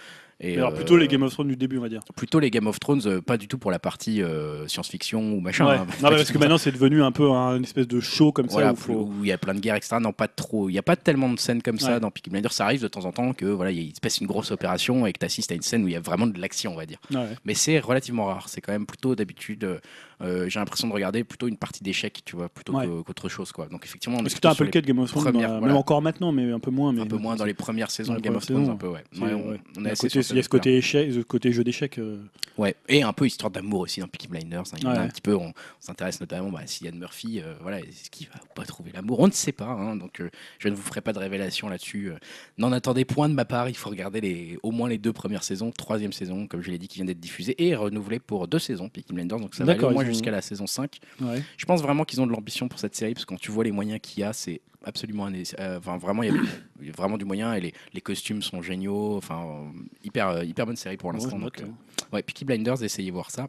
Et 0.42 0.52
Mais 0.52 0.56
alors 0.58 0.72
euh, 0.72 0.76
plutôt 0.76 0.96
les 0.96 1.06
Game 1.06 1.22
of 1.22 1.32
Thrones 1.32 1.48
du 1.48 1.56
début, 1.56 1.76
on 1.78 1.82
va 1.82 1.88
dire. 1.88 2.00
plutôt 2.16 2.40
les 2.40 2.50
Game 2.50 2.66
of 2.66 2.80
Thrones, 2.80 3.02
euh, 3.06 3.20
pas 3.20 3.36
du 3.36 3.46
tout 3.46 3.58
pour 3.58 3.70
la 3.70 3.78
partie 3.78 4.22
euh, 4.22 4.66
science-fiction 4.68 5.34
ou 5.34 5.40
machin. 5.40 5.66
Ouais. 5.66 5.76
hein. 5.76 5.86
Non, 6.02 6.08
parce 6.08 6.32
que 6.32 6.38
maintenant 6.38 6.56
c'est 6.56 6.72
devenu 6.72 7.02
un 7.02 7.12
peu 7.12 7.30
un 7.30 7.56
une 7.56 7.64
espèce 7.64 7.86
de 7.86 8.00
show 8.00 8.32
comme 8.32 8.46
Voilà, 8.46 8.68
ça. 8.68 8.72
Où 8.72 8.76
faut... 8.76 9.10
il 9.22 9.28
y 9.28 9.32
a 9.32 9.38
plein 9.38 9.54
de 9.54 9.60
guerres, 9.60 9.76
etc. 9.76 9.96
Non, 10.00 10.12
pas 10.12 10.28
trop. 10.28 10.68
Il 10.70 10.72
n'y 10.72 10.78
a 10.78 10.82
pas 10.82 10.96
tellement 10.96 11.28
de 11.28 11.38
scènes 11.38 11.62
comme 11.62 11.78
ça 11.78 12.00
dans 12.00 12.10
Peaky 12.10 12.30
Blinders. 12.30 12.52
Ça 12.52 12.64
arrive 12.64 12.80
de 12.80 12.88
temps 12.88 13.04
en 13.04 13.12
temps 13.12 13.32
que 13.34 13.44
voilà, 13.44 13.70
il 13.70 13.94
se 13.94 14.00
passe 14.00 14.18
une 14.18 14.26
grosse 14.26 14.50
opération 14.50 15.06
et 15.06 15.12
que 15.12 15.18
tu 15.18 15.26
assistes 15.26 15.52
à 15.52 15.54
une 15.54 15.62
scène 15.62 15.84
où 15.84 15.88
il 15.88 15.92
y 15.92 15.96
a 15.96 16.00
vraiment 16.00 16.26
de 16.26 16.40
l'action, 16.40 16.72
on 16.72 16.76
va 16.76 16.86
dire. 16.86 16.98
Ouais. 17.10 17.26
Mais 17.44 17.54
c'est 17.54 17.78
relativement 17.78 18.24
rare. 18.26 18.48
C'est 18.48 18.60
quand 18.60 18.72
même 18.72 18.86
plutôt 18.86 19.14
d'habitude. 19.14 19.80
Euh, 20.22 20.44
euh, 20.44 20.48
j'ai 20.48 20.58
l'impression 20.60 20.86
de 20.88 20.92
regarder 20.92 21.24
plutôt 21.24 21.48
une 21.48 21.56
partie 21.56 21.82
d'échecs, 21.82 22.20
tu 22.24 22.36
vois, 22.36 22.48
plutôt 22.48 22.74
Ouais. 22.74 22.86
qu'autre 23.06 23.28
chose, 23.28 23.52
quoi. 23.52 23.66
Donc 23.66 23.84
effectivement, 23.84 24.18
on 24.20 24.24
est 24.24 24.30
plutôt 24.30 24.48
un 24.48 24.54
peu 24.54 24.64
le 24.64 24.70
cas 24.70 24.80
de 24.80 24.86
Game 24.86 24.98
of 24.98 25.10
Thrones, 25.10 25.24
premières, 25.24 25.48
voilà. 25.50 25.66
même 25.66 25.76
encore 25.76 26.02
maintenant, 26.02 26.30
mais 26.32 26.50
un 26.52 26.60
peu 26.60 26.70
moins. 26.70 26.92
Mais 26.92 27.00
un 27.02 27.06
peu 27.06 27.16
moins 27.16 27.36
dans 27.36 27.44
les 27.44 27.54
premières 27.54 27.90
saisons 27.90 28.14
de 28.14 28.20
Game 28.20 28.36
of 28.36 28.46
Thrones, 28.46 28.68
un 28.68 28.76
peu, 28.76 28.88
ouais. 28.88 29.02
Ouais, 29.20 29.32
on, 29.34 29.58
on 29.78 29.84
est 29.84 29.96
côté- 29.98 30.20
il 30.30 30.36
y 30.36 30.38
a 30.38 30.42
ce 30.42 30.48
côté 30.48 30.76
échec, 30.76 31.12
ce 31.12 31.20
côté 31.20 31.52
jeu 31.52 31.64
d'échecs. 31.64 31.98
euh. 31.98 32.18
Ouais, 32.58 32.74
et 32.88 33.02
un 33.02 33.12
peu 33.14 33.26
histoire 33.26 33.50
d'amour 33.50 33.80
aussi 33.80 34.00
dans 34.00 34.08
Peaky 34.08 34.28
Blinders. 34.28 34.60
hein. 34.60 34.76
Il 34.78 34.84
y 34.84 34.86
en 34.86 34.90
a 34.90 35.00
un 35.00 35.08
petit 35.08 35.22
peu, 35.22 35.34
on, 35.34 35.46
on 35.48 35.52
s'intéresse 35.80 36.20
notamment 36.20 36.50
bah, 36.50 36.60
à 36.62 36.66
Cillian 36.66 36.94
Murphy. 36.94 37.40
euh, 37.40 37.54
voilà, 37.62 37.80
est-ce 37.80 38.10
qu'il 38.10 38.26
va 38.26 38.34
pas 38.54 38.64
trouver 38.64 38.90
l'amour? 38.92 39.20
On 39.20 39.26
ne 39.28 39.32
sait 39.32 39.52
pas. 39.52 39.64
hein, 39.68 39.96
donc, 39.96 40.20
euh, 40.20 40.28
je 40.58 40.68
ne 40.68 40.74
vous 40.74 40.82
ferai 40.82 41.00
pas 41.00 41.14
de 41.14 41.18
révélation 41.18 41.68
là-dessus. 41.70 42.10
euh. 42.10 42.16
N'en 42.58 42.70
attendez 42.72 43.06
point 43.06 43.30
de 43.30 43.34
ma 43.34 43.46
part. 43.46 43.70
Il 43.70 43.76
faut 43.76 43.88
regarder 43.88 44.20
les, 44.20 44.58
au 44.62 44.72
moins 44.72 44.90
les 44.90 44.98
deux 44.98 45.12
premières 45.12 45.42
saisons, 45.44 45.70
troisième 45.70 46.12
saison, 46.12 46.46
comme 46.46 46.60
je 46.60 46.70
l'ai 46.70 46.76
dit, 46.78 46.88
qui 46.88 46.96
vient 46.96 47.06
d'être 47.06 47.20
diffusée 47.20 47.54
et 47.64 47.74
renouvelée 47.74 48.18
pour 48.18 48.46
deux 48.46 48.58
saisons, 48.58 48.90
Peaky 48.90 49.14
Blinders. 49.14 49.40
Donc, 49.40 49.54
ça 49.54 49.64
va 49.64 49.74
au 49.74 49.90
moins 49.92 50.04
jusqu'à 50.12 50.30
la 50.30 50.40
saison 50.42 50.66
5. 50.66 50.98
Ouais. 51.20 51.42
Je 51.56 51.64
pense 51.66 51.82
vraiment 51.82 52.04
qu'ils 52.04 52.20
ont 52.20 52.26
de 52.26 52.32
l'ambition 52.32 52.68
pour 52.68 52.78
cette 52.78 52.94
série 52.94 53.14
parce 53.14 53.24
que 53.24 53.30
quand 53.34 53.40
tu 53.40 53.50
vois 53.50 53.64
les 53.64 53.72
moyens 53.72 54.00
qu'il 54.02 54.20
y 54.20 54.24
a, 54.24 54.32
c'est 54.32 54.60
absolument 54.84 55.26
un- 55.26 55.34
euh, 55.58 55.78
enfin 55.78 55.98
vraiment 55.98 56.22
il 56.22 56.34
y, 56.82 56.88
a, 56.88 56.92
vraiment 56.92 57.18
du 57.18 57.26
moyen 57.26 57.52
et 57.52 57.60
les, 57.60 57.74
les 57.92 58.00
costumes 58.00 58.40
sont 58.40 58.62
géniaux 58.62 59.16
enfin 59.18 59.70
hyper 60.02 60.28
euh, 60.28 60.44
hyper 60.44 60.64
bonne 60.64 60.76
série 60.76 60.96
pour 60.96 61.08
Ouais, 61.10 61.16
l'instant 61.16 61.36
je 61.38 61.42
donc 61.44 61.60
euh, 61.60 61.66
ouais 62.14 62.22
Peaky 62.22 62.46
Blinders 62.46 62.82
essayez 62.82 63.10
voir 63.10 63.30
ça 63.30 63.46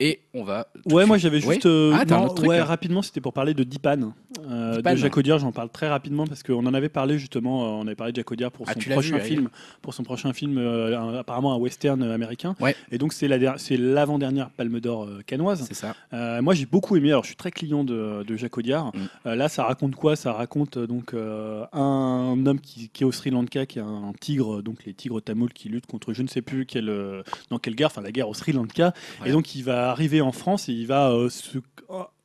et 0.00 0.20
on 0.34 0.42
va 0.44 0.66
Ouais, 0.86 1.06
moi 1.06 1.18
j'avais 1.18 1.40
juste. 1.40 1.66
euh, 1.66 1.92
Ah, 1.94 2.02
un 2.02 2.04
non, 2.18 2.24
autre 2.26 2.34
truc, 2.36 2.48
ouais, 2.48 2.58
hein. 2.58 2.64
rapidement, 2.64 3.02
c'était 3.02 3.20
pour 3.20 3.32
parler 3.32 3.54
de 3.54 3.62
Dipan. 3.62 4.12
Euh, 4.48 4.76
Dipan. 4.76 4.92
de 4.92 4.96
Jacques 4.96 5.16
Audiard, 5.16 5.38
j'en 5.38 5.52
parle 5.52 5.68
très 5.70 5.88
rapidement 5.88 6.26
parce 6.26 6.42
qu'on 6.42 6.64
en 6.66 6.74
avait 6.74 6.88
parlé 6.88 7.18
justement. 7.18 7.62
euh, 7.64 7.82
on 7.82 7.86
avait 7.86 7.94
parlé 7.96 8.12
de 8.12 8.16
Jacques 8.16 8.30
Audiard 8.32 8.50
pour 8.50 8.66
Ah, 8.68 8.72
son 8.74 8.90
prochain 8.90 9.18
vu, 9.18 9.22
film, 9.24 9.48
pour 9.82 9.92
son 9.94 10.02
prochain 10.02 10.32
film, 10.32 10.56
euh, 10.58 10.98
un- 10.98 11.14
apparemment 11.18 11.52
un 11.54 11.58
western 11.58 12.02
américain. 12.02 12.54
Ouais. 12.60 12.74
Et 12.90 12.98
donc 12.98 13.12
c'est 13.12 13.28
la 13.28 13.38
der- 13.38 13.54
c'est 13.58 13.76
l'avant-dernière 13.76 14.50
Palme 14.50 14.80
d'Or 14.80 15.08
canoise. 15.26 15.64
c'est 15.68 15.74
ça 15.74 15.94
moi 16.40 16.54
j'ai 16.54 16.66
beaucoup 16.66 16.96
aimé. 16.96 17.10
Alors 17.10 17.22
je 17.24 17.28
suis 17.28 17.36
très 17.36 17.50
client 17.50 17.84
de, 17.84 18.22
de 18.26 18.36
Jacques 18.36 18.56
Audiard. 18.58 18.92
Mm. 19.24 19.30
Là, 19.34 19.48
ça 19.48 19.64
raconte 19.64 19.94
quoi? 19.96 20.16
Ça 20.16 20.32
raconte 20.32 20.78
donc 20.78 21.14
un 21.14 22.46
homme 22.46 22.60
qui, 22.60 22.88
qui 22.88 23.02
est 23.02 23.06
au 23.06 23.12
Sri 23.12 23.30
Lanka, 23.30 23.66
qui 23.66 23.78
est 23.78 23.82
un 23.82 24.12
tigre, 24.20 24.62
donc 24.62 24.84
les 24.84 24.94
tigres 24.94 25.20
tamouls 25.20 25.48
qui 25.54 25.68
luttent 25.68 25.86
contre 25.86 26.12
je 26.12 26.22
ne 26.22 26.28
sais 26.28 26.42
plus 26.42 26.66
quelle, 26.66 26.92
dans 27.50 27.58
quelle 27.58 27.74
guerre, 27.74 27.88
enfin 27.88 28.02
la 28.02 28.12
guerre 28.12 28.28
au 28.28 28.34
Sri 28.34 28.52
Lanka. 28.52 28.92
Ouais. 29.22 29.28
Et 29.28 29.32
donc 29.32 29.54
il 29.54 29.62
va 29.64 29.89
arriver 29.90 30.20
en 30.20 30.32
France 30.32 30.68
et 30.68 30.72
il 30.72 30.86
va 30.86 31.10
euh, 31.10 31.28
se- 31.28 31.58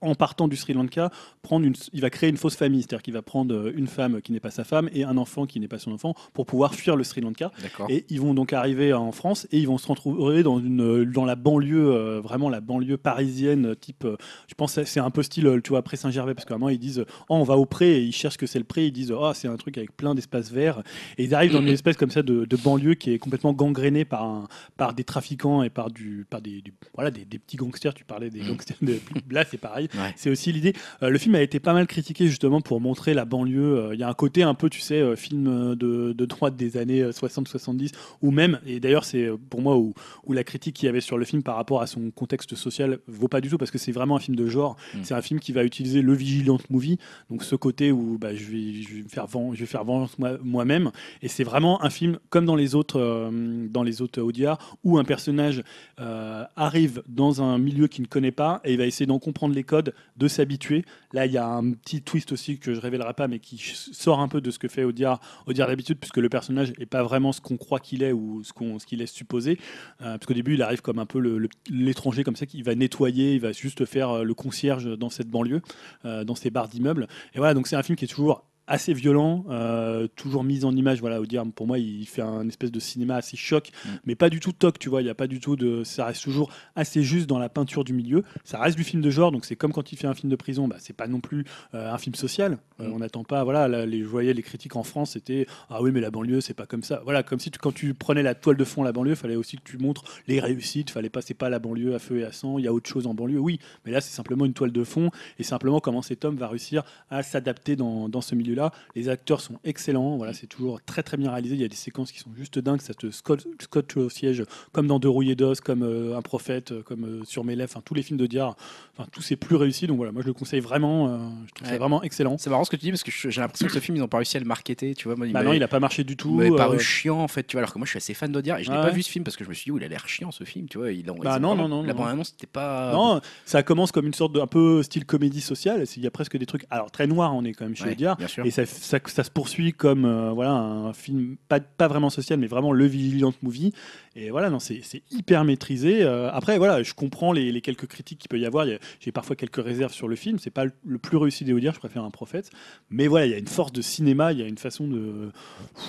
en 0.05 0.15
partant 0.15 0.47
du 0.47 0.55
Sri 0.55 0.73
Lanka 0.73 1.09
prendre 1.41 1.65
une, 1.65 1.73
il 1.93 2.01
va 2.01 2.09
créer 2.09 2.29
une 2.29 2.37
fausse 2.37 2.55
famille, 2.55 2.81
c'est-à-dire 2.81 3.01
qu'il 3.03 3.13
va 3.13 3.21
prendre 3.21 3.53
euh, 3.53 3.73
une 3.75 3.87
femme 3.87 4.21
qui 4.21 4.31
n'est 4.31 4.39
pas 4.39 4.51
sa 4.51 4.63
femme 4.63 4.89
et 4.93 5.03
un 5.03 5.17
enfant 5.17 5.45
qui 5.45 5.59
n'est 5.59 5.67
pas 5.67 5.79
son 5.79 5.91
enfant 5.91 6.13
pour 6.33 6.45
pouvoir 6.45 6.73
fuir 6.75 6.95
le 6.95 7.03
Sri 7.03 7.21
Lanka. 7.21 7.51
Et 7.89 8.05
ils 8.09 8.21
vont 8.21 8.33
donc 8.33 8.53
arriver 8.53 8.93
en 8.93 9.11
France 9.11 9.47
et 9.51 9.59
ils 9.59 9.67
vont 9.67 9.77
se 9.77 9.87
retrouver 9.87 10.43
dans, 10.43 10.59
une, 10.59 11.03
dans 11.05 11.25
la 11.25 11.35
banlieue, 11.35 11.91
euh, 11.93 12.21
vraiment 12.21 12.49
la 12.49 12.61
banlieue 12.61 12.97
parisienne, 12.97 13.67
euh, 13.67 13.75
type, 13.75 14.05
euh, 14.05 14.15
je 14.47 14.53
pense 14.55 14.75
que 14.75 14.83
c'est 14.85 14.99
un 14.99 15.11
peu 15.11 15.23
style, 15.23 15.47
euh, 15.47 15.61
tu 15.61 15.69
vois, 15.69 15.79
après 15.79 15.97
Saint-Gervais, 15.97 16.33
parce 16.33 16.45
qu'à 16.45 16.55
un 16.55 16.57
moment 16.57 16.69
ils 16.69 16.79
disent, 16.79 17.03
oh, 17.29 17.35
on 17.35 17.43
va 17.43 17.57
au 17.57 17.65
pré 17.65 17.97
et 17.97 18.01
ils 18.03 18.11
cherchent 18.13 18.33
ce 18.35 18.37
que 18.39 18.47
c'est 18.47 18.59
le 18.59 18.65
pré, 18.65 18.85
ils 18.87 18.91
disent, 18.91 19.11
oh, 19.11 19.31
c'est 19.33 19.47
un 19.47 19.57
truc 19.57 19.77
avec 19.77 19.95
plein 19.95 20.15
d'espaces 20.15 20.51
verts. 20.51 20.81
Et 21.17 21.23
ils 21.25 21.35
arrivent 21.35 21.51
dans 21.53 21.61
une 21.61 21.69
espèce 21.69 21.97
comme 21.97 22.11
ça 22.11 22.21
de, 22.23 22.45
de 22.45 22.55
banlieue 22.57 22.93
qui 22.95 23.11
est 23.11 23.19
complètement 23.19 23.53
gangrénée 23.53 24.05
par, 24.05 24.23
un, 24.23 24.47
par 24.77 24.93
des 24.93 25.03
trafiquants 25.03 25.63
et 25.63 25.69
par, 25.69 25.89
du, 25.89 26.25
par 26.29 26.41
des, 26.41 26.61
du- 26.61 26.73
voilà, 26.93 27.11
des, 27.11 27.25
des 27.25 27.39
petits 27.39 27.57
gangsters, 27.57 27.93
tu 27.93 28.03
parlais 28.05 28.29
des 28.29 28.41
Mm. 28.41 28.47
gangsters, 28.47 28.77
de, 28.81 28.99
là 29.31 29.43
c'est 29.49 29.57
pareil. 29.57 29.87
Ouais. 29.97 30.13
C'est 30.15 30.29
aussi 30.29 30.51
l'idée. 30.51 30.73
Euh, 31.03 31.09
le 31.09 31.17
film 31.17 31.35
a 31.35 31.41
été 31.41 31.59
pas 31.59 31.73
mal 31.73 31.87
critiqué 31.87 32.27
justement 32.27 32.61
pour 32.61 32.81
montrer 32.81 33.13
la 33.13 33.25
banlieue. 33.25 33.77
Euh, 33.77 33.93
Il 33.93 33.99
y 33.99 34.03
a 34.03 34.09
un 34.09 34.13
côté 34.13 34.43
un 34.43 34.53
peu, 34.53 34.69
tu 34.69 34.79
sais, 34.81 34.99
euh, 34.99 35.15
film 35.15 35.75
de, 35.75 36.13
de 36.13 36.25
droite 36.25 36.55
des 36.55 36.77
années 36.77 37.01
euh, 37.01 37.11
60-70, 37.11 37.91
ou 38.21 38.31
même, 38.31 38.59
et 38.65 38.79
d'ailleurs 38.79 39.05
c'est 39.05 39.29
pour 39.49 39.61
moi 39.61 39.77
où, 39.77 39.93
où 40.25 40.33
la 40.33 40.43
critique 40.43 40.75
qu'il 40.75 40.87
y 40.87 40.89
avait 40.89 41.01
sur 41.01 41.17
le 41.17 41.25
film 41.25 41.43
par 41.43 41.55
rapport 41.55 41.81
à 41.81 41.87
son 41.87 42.11
contexte 42.11 42.55
social 42.55 42.99
vaut 43.07 43.27
pas 43.27 43.41
du 43.41 43.49
tout 43.49 43.57
parce 43.57 43.71
que 43.71 43.77
c'est 43.77 43.91
vraiment 43.91 44.15
un 44.15 44.19
film 44.19 44.35
de 44.35 44.47
genre. 44.47 44.75
Mm. 44.93 44.97
C'est 45.03 45.13
un 45.13 45.21
film 45.21 45.39
qui 45.39 45.51
va 45.51 45.63
utiliser 45.63 46.01
le 46.01 46.13
vigilant 46.13 46.57
movie, 46.69 46.97
donc 47.29 47.43
ce 47.43 47.55
côté 47.55 47.91
où 47.91 48.17
bah, 48.19 48.35
je, 48.35 48.45
vais, 48.45 48.73
je 48.81 48.95
vais 48.95 49.03
me 49.03 49.07
faire 49.09 49.27
je 49.53 49.59
vais 49.59 49.65
faire 49.65 49.83
vengeance 49.83 50.17
moi- 50.19 50.37
moi-même. 50.43 50.91
Et 51.21 51.27
c'est 51.27 51.43
vraiment 51.43 51.83
un 51.83 51.89
film 51.89 52.19
comme 52.29 52.45
dans 52.45 52.55
les 52.55 52.75
autres, 52.75 52.99
euh, 52.99 53.67
dans 53.69 53.83
les 53.83 54.01
autres 54.01 54.21
Audiard, 54.21 54.77
où 54.83 54.97
un 54.97 55.03
personnage 55.03 55.63
euh, 55.99 56.43
arrive 56.55 57.03
dans 57.07 57.41
un 57.41 57.57
milieu 57.57 57.87
qu'il 57.87 58.03
ne 58.03 58.07
connaît 58.07 58.31
pas 58.31 58.61
et 58.63 58.73
il 58.73 58.77
va 58.77 58.85
essayer 58.85 59.05
d'en 59.05 59.19
comprendre 59.19 59.53
les 59.55 59.63
codes, 59.63 59.84
de 60.17 60.27
s'habituer. 60.27 60.85
Là, 61.13 61.25
il 61.25 61.31
y 61.31 61.37
a 61.37 61.47
un 61.47 61.71
petit 61.71 62.01
twist 62.01 62.31
aussi 62.31 62.59
que 62.59 62.73
je 62.73 62.79
révélerai 62.79 63.13
pas, 63.13 63.27
mais 63.27 63.39
qui 63.39 63.57
sort 63.57 64.19
un 64.19 64.27
peu 64.27 64.41
de 64.41 64.51
ce 64.51 64.59
que 64.59 64.67
fait 64.67 64.83
Audiard, 64.83 65.19
Audiard 65.45 65.67
d'habitude, 65.67 65.97
puisque 65.99 66.17
le 66.17 66.29
personnage 66.29 66.73
n'est 66.77 66.85
pas 66.85 67.03
vraiment 67.03 67.31
ce 67.31 67.41
qu'on 67.41 67.57
croit 67.57 67.79
qu'il 67.79 68.03
est 68.03 68.11
ou 68.11 68.43
ce 68.43 68.53
qu'on 68.53 68.79
ce 68.79 68.85
qu'il 68.85 68.99
laisse 68.99 69.11
supposer. 69.11 69.59
Euh, 70.01 70.17
parce 70.17 70.25
qu'au 70.25 70.33
début, 70.33 70.55
il 70.55 70.61
arrive 70.61 70.81
comme 70.81 70.99
un 70.99 71.05
peu 71.05 71.49
l'étranger, 71.69 72.23
comme 72.23 72.35
ça, 72.35 72.45
qui 72.45 72.61
va 72.61 72.75
nettoyer, 72.75 73.35
il 73.35 73.41
va 73.41 73.51
juste 73.51 73.85
faire 73.85 74.09
euh, 74.09 74.23
le 74.23 74.33
concierge 74.33 74.97
dans 74.97 75.09
cette 75.09 75.29
banlieue, 75.29 75.61
euh, 76.05 76.23
dans 76.23 76.35
ces 76.35 76.49
bars 76.49 76.67
d'immeubles. 76.67 77.07
Et 77.33 77.37
voilà, 77.37 77.53
donc 77.53 77.67
c'est 77.67 77.75
un 77.75 77.83
film 77.83 77.95
qui 77.95 78.05
est 78.05 78.09
toujours 78.09 78.45
assez 78.67 78.93
violent, 78.93 79.45
euh, 79.49 80.07
toujours 80.15 80.43
mis 80.43 80.65
en 80.65 80.75
image. 80.75 80.99
Voilà, 80.99 81.19
pour 81.55 81.67
moi, 81.67 81.77
il 81.79 82.05
fait 82.05 82.21
un 82.21 82.47
espèce 82.47 82.71
de 82.71 82.79
cinéma 82.79 83.15
assez 83.15 83.37
choc, 83.37 83.69
Mm. 83.85 83.89
mais 84.05 84.15
pas 84.15 84.29
du 84.29 84.39
tout 84.39 84.51
toc, 84.51 84.79
tu 84.79 84.89
vois. 84.89 85.01
Il 85.01 85.05
y 85.05 85.09
a 85.09 85.15
pas 85.15 85.27
du 85.27 85.39
tout 85.39 85.55
de. 85.55 85.83
Ça 85.83 86.05
reste 86.05 86.23
toujours 86.23 86.51
assez 86.75 87.03
juste 87.03 87.27
dans 87.27 87.39
la 87.39 87.49
peinture 87.49 87.83
du 87.83 87.93
milieu. 87.93 88.23
Ça 88.43 88.59
reste 88.59 88.77
du 88.77 88.83
film 88.83 89.01
de 89.01 89.09
genre, 89.09 89.31
donc 89.31 89.45
c'est 89.45 89.55
comme 89.55 89.71
quand 89.73 89.91
il 89.91 89.97
fait 89.97 90.07
un 90.07 90.13
film 90.13 90.29
de 90.31 90.35
prison, 90.35 90.67
bah, 90.67 90.77
c'est 90.79 90.95
pas 90.95 91.07
non 91.07 91.19
plus 91.19 91.45
euh, 91.73 91.91
un 91.93 91.97
film 91.97 92.15
social. 92.15 92.57
Euh, 92.79 92.87
Mm. 92.89 92.93
On 92.93 92.99
n'attend 92.99 93.23
pas. 93.23 93.43
Voilà, 93.43 93.67
là, 93.67 93.85
les, 93.85 93.99
je 94.01 94.07
voyais 94.07 94.33
les 94.33 94.41
critiques 94.43 94.75
en 94.75 94.83
France, 94.83 95.11
c'était 95.11 95.47
ah 95.69 95.81
oui, 95.81 95.91
mais 95.91 96.01
la 96.01 96.11
banlieue, 96.11 96.41
c'est 96.41 96.53
pas 96.53 96.65
comme 96.65 96.83
ça. 96.83 97.01
Voilà, 97.05 97.23
comme 97.23 97.39
si 97.39 97.49
tu- 97.51 97.59
quand 97.59 97.73
tu 97.73 97.93
prenais 97.93 98.21
la 98.23 98.35
toile 98.35 98.57
de 98.57 98.63
fond 98.65 98.83
la 98.83 98.91
banlieue, 98.91 99.15
fallait 99.15 99.35
aussi 99.37 99.57
que 99.57 99.63
tu 99.63 99.77
montres 99.77 100.03
les 100.27 100.39
réussites. 100.39 100.89
Fallait 100.89 101.09
pas, 101.09 101.21
c'est 101.21 101.33
pas 101.33 101.49
la 101.49 101.59
banlieue 101.59 101.95
à 101.95 101.99
feu 101.99 102.19
et 102.19 102.23
à 102.25 102.31
sang. 102.31 102.57
Il 102.59 102.65
y 102.65 102.67
a 102.67 102.73
autre 102.73 102.89
chose 102.89 103.07
en 103.07 103.13
banlieue, 103.13 103.39
oui, 103.39 103.59
mais 103.85 103.91
là, 103.91 104.01
c'est 104.01 104.13
simplement 104.13 104.45
une 104.45 104.53
toile 104.53 104.71
de 104.71 104.83
fond 104.83 105.09
et 105.39 105.43
simplement 105.43 105.79
comment 105.79 106.01
cet 106.01 106.25
homme 106.25 106.35
va 106.35 106.47
réussir 106.47 106.83
à 107.09 107.23
s'adapter 107.23 107.75
dans, 107.75 108.09
dans 108.09 108.21
ce 108.21 108.35
milieu-là. 108.55 108.71
Les 108.95 109.09
acteurs 109.09 109.41
sont 109.41 109.55
excellents. 109.63 110.17
Voilà, 110.17 110.33
c'est 110.33 110.47
toujours 110.47 110.81
très 110.81 111.03
très 111.03 111.17
bien 111.17 111.31
réalisé. 111.31 111.55
Il 111.55 111.61
y 111.61 111.65
a 111.65 111.67
des 111.67 111.75
séquences 111.75 112.11
qui 112.11 112.19
sont 112.19 112.31
juste 112.35 112.59
dingues. 112.59 112.81
Ça 112.81 112.93
te 112.93 113.09
scotche, 113.11 113.97
au 113.97 114.09
siège, 114.09 114.43
comme 114.71 114.87
dans 114.87 114.99
De 114.99 115.07
Rouillé 115.07 115.35
d'os, 115.35 115.59
comme 115.61 115.83
euh, 115.83 116.17
Un 116.17 116.21
prophète, 116.21 116.71
euh, 116.71 116.81
comme 116.83 117.03
euh, 117.05 117.23
Sur 117.25 117.43
mes 117.43 117.55
lèvres. 117.55 117.71
Enfin, 117.71 117.81
tous 117.83 117.93
les 117.93 118.01
films 118.03 118.19
de 118.19 118.27
Diar. 118.27 118.55
Enfin, 118.97 119.07
tous 119.11 119.21
c'est 119.21 119.35
plus 119.35 119.55
réussi. 119.55 119.87
Donc 119.87 119.97
voilà, 119.97 120.11
moi 120.11 120.21
je 120.21 120.27
le 120.27 120.33
conseille 120.33 120.59
vraiment. 120.59 121.07
euh, 121.09 121.17
je 121.47 121.53
trouve 121.53 121.67
ça 121.67 121.77
vraiment 121.77 122.01
excellent. 122.03 122.37
C'est 122.37 122.49
marrant 122.49 122.63
ce 122.63 122.69
que 122.69 122.75
tu 122.75 122.83
dis 122.85 122.91
parce 122.91 123.03
que 123.03 123.11
j'ai 123.11 123.41
l'impression 123.41 123.67
que 123.67 123.73
ce 123.73 123.79
film, 123.79 123.97
ils 123.97 124.01
ont 124.03 124.07
pas 124.07 124.17
réussi 124.17 124.37
à 124.37 124.39
le 124.39 124.45
marketer. 124.45 124.95
Tu 124.95 125.07
vois, 125.07 125.15
moi, 125.15 125.27
il 125.27 125.33
Bah 125.33 125.43
non, 125.43 125.53
il 125.53 125.63
a 125.63 125.67
pas 125.67 125.79
marché 125.79 126.03
du 126.03 126.15
tout. 126.17 126.41
il 126.43 126.53
paru 126.55 126.79
chiant 126.79 127.19
en 127.19 127.27
fait, 127.27 127.43
tu 127.43 127.53
vois. 127.55 127.61
Alors 127.61 127.73
que 127.73 127.77
moi, 127.79 127.85
je 127.85 127.91
suis 127.91 127.97
assez 127.97 128.13
fan 128.13 128.31
d'Audiard 128.31 128.59
et 128.59 128.63
je 128.63 128.71
Ouais. 128.71 128.81
pas 128.81 128.89
vu 128.89 129.03
ce 129.03 129.09
film 129.09 129.23
parce 129.23 129.37
que 129.37 129.43
je 129.43 129.49
me 129.49 129.53
suis 129.53 129.65
dit, 129.65 129.71
oh, 129.71 129.77
il 129.77 129.83
a 129.83 129.87
l'air 129.87 130.07
chiant 130.07 130.31
ce 130.31 130.43
film, 130.43 130.67
tu 130.67 130.77
vois. 130.77 130.91
Il 130.91 131.09
en- 131.09 131.15
Bah 131.15 131.39
non, 131.39 131.55
non, 131.55 131.67
non, 131.67 131.83
La 131.83 131.93
non. 131.93 131.99
bande-annonce, 131.99 132.29
c'était 132.29 132.47
pas. 132.47 132.91
Non, 132.93 133.21
ça 133.45 133.63
commence 133.63 133.91
comme 133.91 134.05
une 134.07 134.13
sorte 134.13 134.33
de 134.33 134.39
un 134.39 134.47
peu 134.47 134.83
style 134.83 135.05
comédie 135.05 135.41
sociale. 135.41 135.83
Il 135.95 136.03
y 136.03 136.07
a 136.07 136.11
presque 136.11 136.37
des 136.37 136.45
trucs, 136.45 136.65
alors 136.69 136.91
très 136.91 137.07
noirs, 137.07 137.33
on 137.35 137.43
est 137.45 137.53
quand 137.53 137.65
même 137.65 137.75
chez 137.75 137.85
Ouais, 137.85 137.91
Audiard. 137.91 138.17
Et 138.45 138.51
ça, 138.51 138.65
ça, 138.65 138.99
ça 139.05 139.23
se 139.23 139.31
poursuit 139.31 139.73
comme 139.73 140.05
euh, 140.05 140.31
voilà 140.31 140.51
un 140.51 140.93
film 140.93 141.35
pas, 141.49 141.59
pas 141.59 141.87
vraiment 141.87 142.09
social, 142.09 142.39
mais 142.39 142.47
vraiment 142.47 142.71
le 142.71 142.85
Vigilant 142.85 143.33
Movie. 143.41 143.73
Et 144.15 144.29
voilà, 144.29 144.49
non, 144.49 144.59
c'est 144.59 144.79
c'est 144.83 145.01
hyper 145.11 145.43
maîtrisé. 145.43 146.03
Euh, 146.03 146.31
après, 146.31 146.57
voilà, 146.57 146.83
je 146.83 146.93
comprends 146.93 147.33
les, 147.33 147.51
les 147.51 147.59
quelques 147.61 147.87
critiques 147.87 148.19
qu'il 148.19 148.29
peut 148.29 148.39
y 148.39 148.45
avoir. 148.45 148.65
J'ai 149.01 149.11
parfois 149.11 149.35
quelques 149.35 149.61
réserves 149.63 149.91
sur 149.93 150.07
le 150.07 150.15
film. 150.15 150.39
C'est 150.39 150.51
pas 150.51 150.63
le, 150.65 150.71
le 150.85 150.97
plus 150.99 151.17
réussi 151.17 151.43
des 151.43 151.51
Audiard, 151.51 151.73
je 151.73 151.79
préfère 151.79 152.03
un 152.03 152.11
prophète. 152.11 152.49
Mais 152.89 153.07
voilà, 153.07 153.25
il 153.25 153.31
y 153.31 153.35
a 153.35 153.37
une 153.39 153.47
force 153.47 153.73
de 153.73 153.81
cinéma, 153.81 154.31
il 154.31 154.39
y 154.39 154.43
a 154.43 154.47
une 154.47 154.57
façon 154.57 154.87
de. 154.87 155.31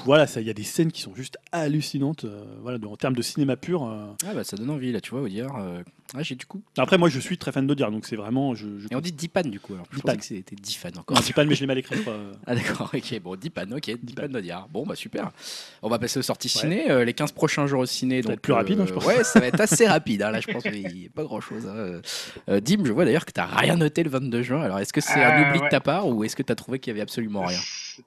Voilà, 0.04 0.26
ça, 0.26 0.40
il 0.40 0.46
y 0.46 0.50
a 0.50 0.54
des 0.54 0.64
scènes 0.64 0.90
qui 0.90 1.02
sont 1.02 1.14
juste 1.14 1.36
hallucinantes. 1.52 2.24
euh, 2.24 2.42
voilà, 2.62 2.78
de- 2.78 2.86
en 2.86 2.96
termes 2.96 3.14
de 3.14 3.22
cinéma 3.22 3.56
pur. 3.56 3.84
Ah 3.84 4.34
bah 4.34 4.42
ça 4.44 4.56
donne 4.56 4.70
envie 4.70 4.90
là, 4.92 5.00
tu 5.00 5.10
vois, 5.10 5.20
Audiard. 5.20 5.56
euh, 5.58 5.82
Ah, 6.14 6.22
j'ai 6.22 6.34
du 6.34 6.46
coup. 6.46 6.62
Après, 6.78 6.98
moi, 6.98 7.08
je 7.08 7.20
suis 7.20 7.38
très 7.38 7.52
fan 7.52 7.66
d'Audiard, 7.66 7.90
donc 7.92 8.06
c'est 8.06 8.16
vraiment. 8.16 8.54
Je, 8.54 8.66
je... 8.78 8.88
Et 8.90 8.96
on 8.96 9.00
dit 9.00 9.12
Dipan 9.12 9.42
du 9.42 9.60
coup. 9.60 9.74
Alors, 9.74 9.86
je 9.90 9.96
Dipan. 9.96 10.06
pensais 10.08 10.18
que 10.18 10.24
c'était 10.24 10.56
Dipan 10.56 10.88
encore. 10.98 11.16
Pas, 11.34 11.44
mais 11.44 11.54
je 11.54 11.60
l'ai 11.60 11.66
mal 11.66 11.78
écrit. 11.78 11.96
Ah 12.46 12.54
d'accord, 12.54 12.90
ok, 12.94 13.20
bon, 13.20 13.34
Dipan, 13.36 13.70
ok, 13.72 13.90
Dipan 14.02 14.28
d'Audiard. 14.28 14.68
Bon, 14.68 14.86
bah 14.86 14.94
super. 14.94 15.30
On 15.82 15.88
va 15.88 15.98
passer 15.98 16.18
aux 16.18 16.22
sorties 16.22 16.48
ciné, 16.48 16.90
euh, 16.90 17.04
les 17.04 17.12
15 17.12 17.32
prochains 17.32 17.66
jours 17.66 17.80
au 17.80 17.86
ciné. 17.86 18.22
Ça 18.22 18.28
va 18.28 18.34
donc, 18.34 18.38
être 18.38 18.42
plus 18.42 18.52
rapide, 18.52 18.80
hein, 18.80 18.84
je 18.86 18.92
pense. 18.92 19.04
Ouais, 19.04 19.24
ça 19.24 19.40
va 19.40 19.46
être 19.48 19.60
assez 19.60 19.86
rapide, 19.86 20.22
hein, 20.22 20.30
là 20.30 20.40
je 20.40 20.46
pense 20.52 20.62
qu'il 20.62 20.72
n'y 20.72 21.06
a 21.06 21.10
pas 21.14 21.24
grand 21.24 21.40
chose. 21.40 21.68
Dim, 22.48 22.84
je 22.84 22.92
vois 22.92 23.04
d'ailleurs 23.04 23.24
que 23.26 23.32
tu 23.32 23.40
n'as 23.40 23.46
rien 23.46 23.76
noté 23.76 24.02
le 24.02 24.10
22 24.10 24.42
juin, 24.42 24.62
alors 24.62 24.78
est-ce 24.78 24.92
que 24.92 25.00
c'est 25.00 25.22
un 25.22 25.42
Euh, 25.42 25.48
oubli 25.50 25.60
de 25.60 25.68
ta 25.68 25.80
part 25.80 26.06
ou 26.08 26.24
est-ce 26.24 26.36
que 26.36 26.42
tu 26.42 26.52
as 26.52 26.54
trouvé 26.54 26.78
qu'il 26.78 26.90
y 26.90 26.94
avait 26.94 27.02
absolument 27.02 27.44
rien? 27.44 27.58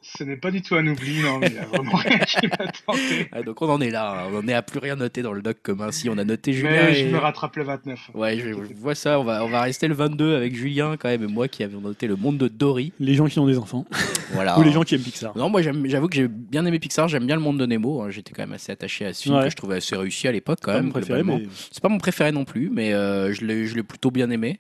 Ce- 0.02 0.24
n'est 0.24 0.38
pas 0.38 0.52
du 0.52 0.62
tout 0.62 0.76
un 0.76 0.86
oubli, 0.88 1.22
non, 1.22 1.40
mais 1.40 1.48
il 1.48 1.54
y 1.56 1.58
a 1.60 1.66
vraiment 1.66 1.96
rien 1.96 2.20
qui 2.20 2.48
m'a 2.48 2.58
tenté. 2.86 3.30
Ah, 3.32 3.42
Donc 3.44 3.62
on 3.62 3.70
en 3.70 3.82
est 3.82 3.90
là, 3.90 4.24
hein, 4.26 4.30
on 4.32 4.38
en 4.38 4.48
est 4.48 4.54
à 4.54 4.62
plus 4.62 4.80
rien 4.80 4.96
noter 4.96 5.22
dans 5.22 5.34
le 5.34 5.42
doc 5.42 5.58
commun. 5.62 5.92
Si 5.92 6.10
on 6.10 6.18
a 6.18 6.24
noté 6.24 6.54
Julien. 6.54 6.70
Mais 6.88 6.94
je 6.96 7.06
et- 7.06 7.12
me 7.12 7.18
rattrape 7.18 7.56
le 7.56 7.64
29. 7.64 8.12
Ouais, 8.14 8.38
je, 8.38 8.50
je 8.50 8.74
vois 8.76 8.96
ça, 8.96 9.20
on 9.20 9.24
va, 9.24 9.44
on 9.44 9.50
va 9.50 9.62
rester 9.62 9.88
le 9.88 9.94
22 9.94 10.36
avec 10.36 10.56
Julien 10.56 10.96
quand 10.98 11.10
même 11.10 11.24
et 11.24 11.28
moi 11.28 11.48
qui 11.48 11.64
avions 11.64 11.82
noté 11.82 12.08
le 12.08 12.16
monde 12.16 12.38
de 12.38 12.48
Dory. 12.48 12.92
Les 13.00 13.14
gens 13.16 13.28
qui 13.28 13.40
ont 13.40 13.48
des 13.48 13.58
enfants. 13.58 13.86
Voilà. 14.32 14.60
Ou 14.60 14.62
les 14.62 14.72
gens 14.72 14.84
qui 14.84 14.94
aiment 14.94 15.02
Pixar. 15.02 15.36
Non, 15.36 15.50
moi 15.50 15.64
j'avoue 15.64 16.08
que 16.08 16.16
j'ai 16.16 16.28
bien 16.28 16.64
aimé 16.64 16.78
Pixar, 16.78 17.08
j'aime 17.08 17.26
bien 17.26 17.36
le 17.36 17.42
monde 17.42 17.58
de 17.60 17.66
Nemo. 17.66 18.04
hein, 18.04 18.12
J'étais 18.12 18.32
quand 18.32 18.44
même 18.44 18.54
assez 18.54 18.72
attaché 18.72 19.06
à 19.08 19.14
ce 19.14 19.24
film 19.24 19.34
Ouais. 19.36 19.46
que 19.46 19.50
je 19.50 19.56
trouvais 19.56 19.78
assez 19.78 19.96
réussi 19.96 20.28
à 20.28 20.32
l'époque 20.32 20.60
quand 20.62 20.72
même. 20.72 20.92
C'est 21.72 21.82
pas 21.82 21.90
mon 21.90 21.98
préféré 21.98 22.32
non 22.32 22.46
plus, 22.46 22.70
mais 22.72 22.94
euh, 22.94 23.34
je 23.34 23.44
l'ai 23.44 23.66
je 23.66 23.74
l'ai 23.74 23.82
plutôt 23.82 24.12
bien 24.12 24.30
aimé. 24.30 24.60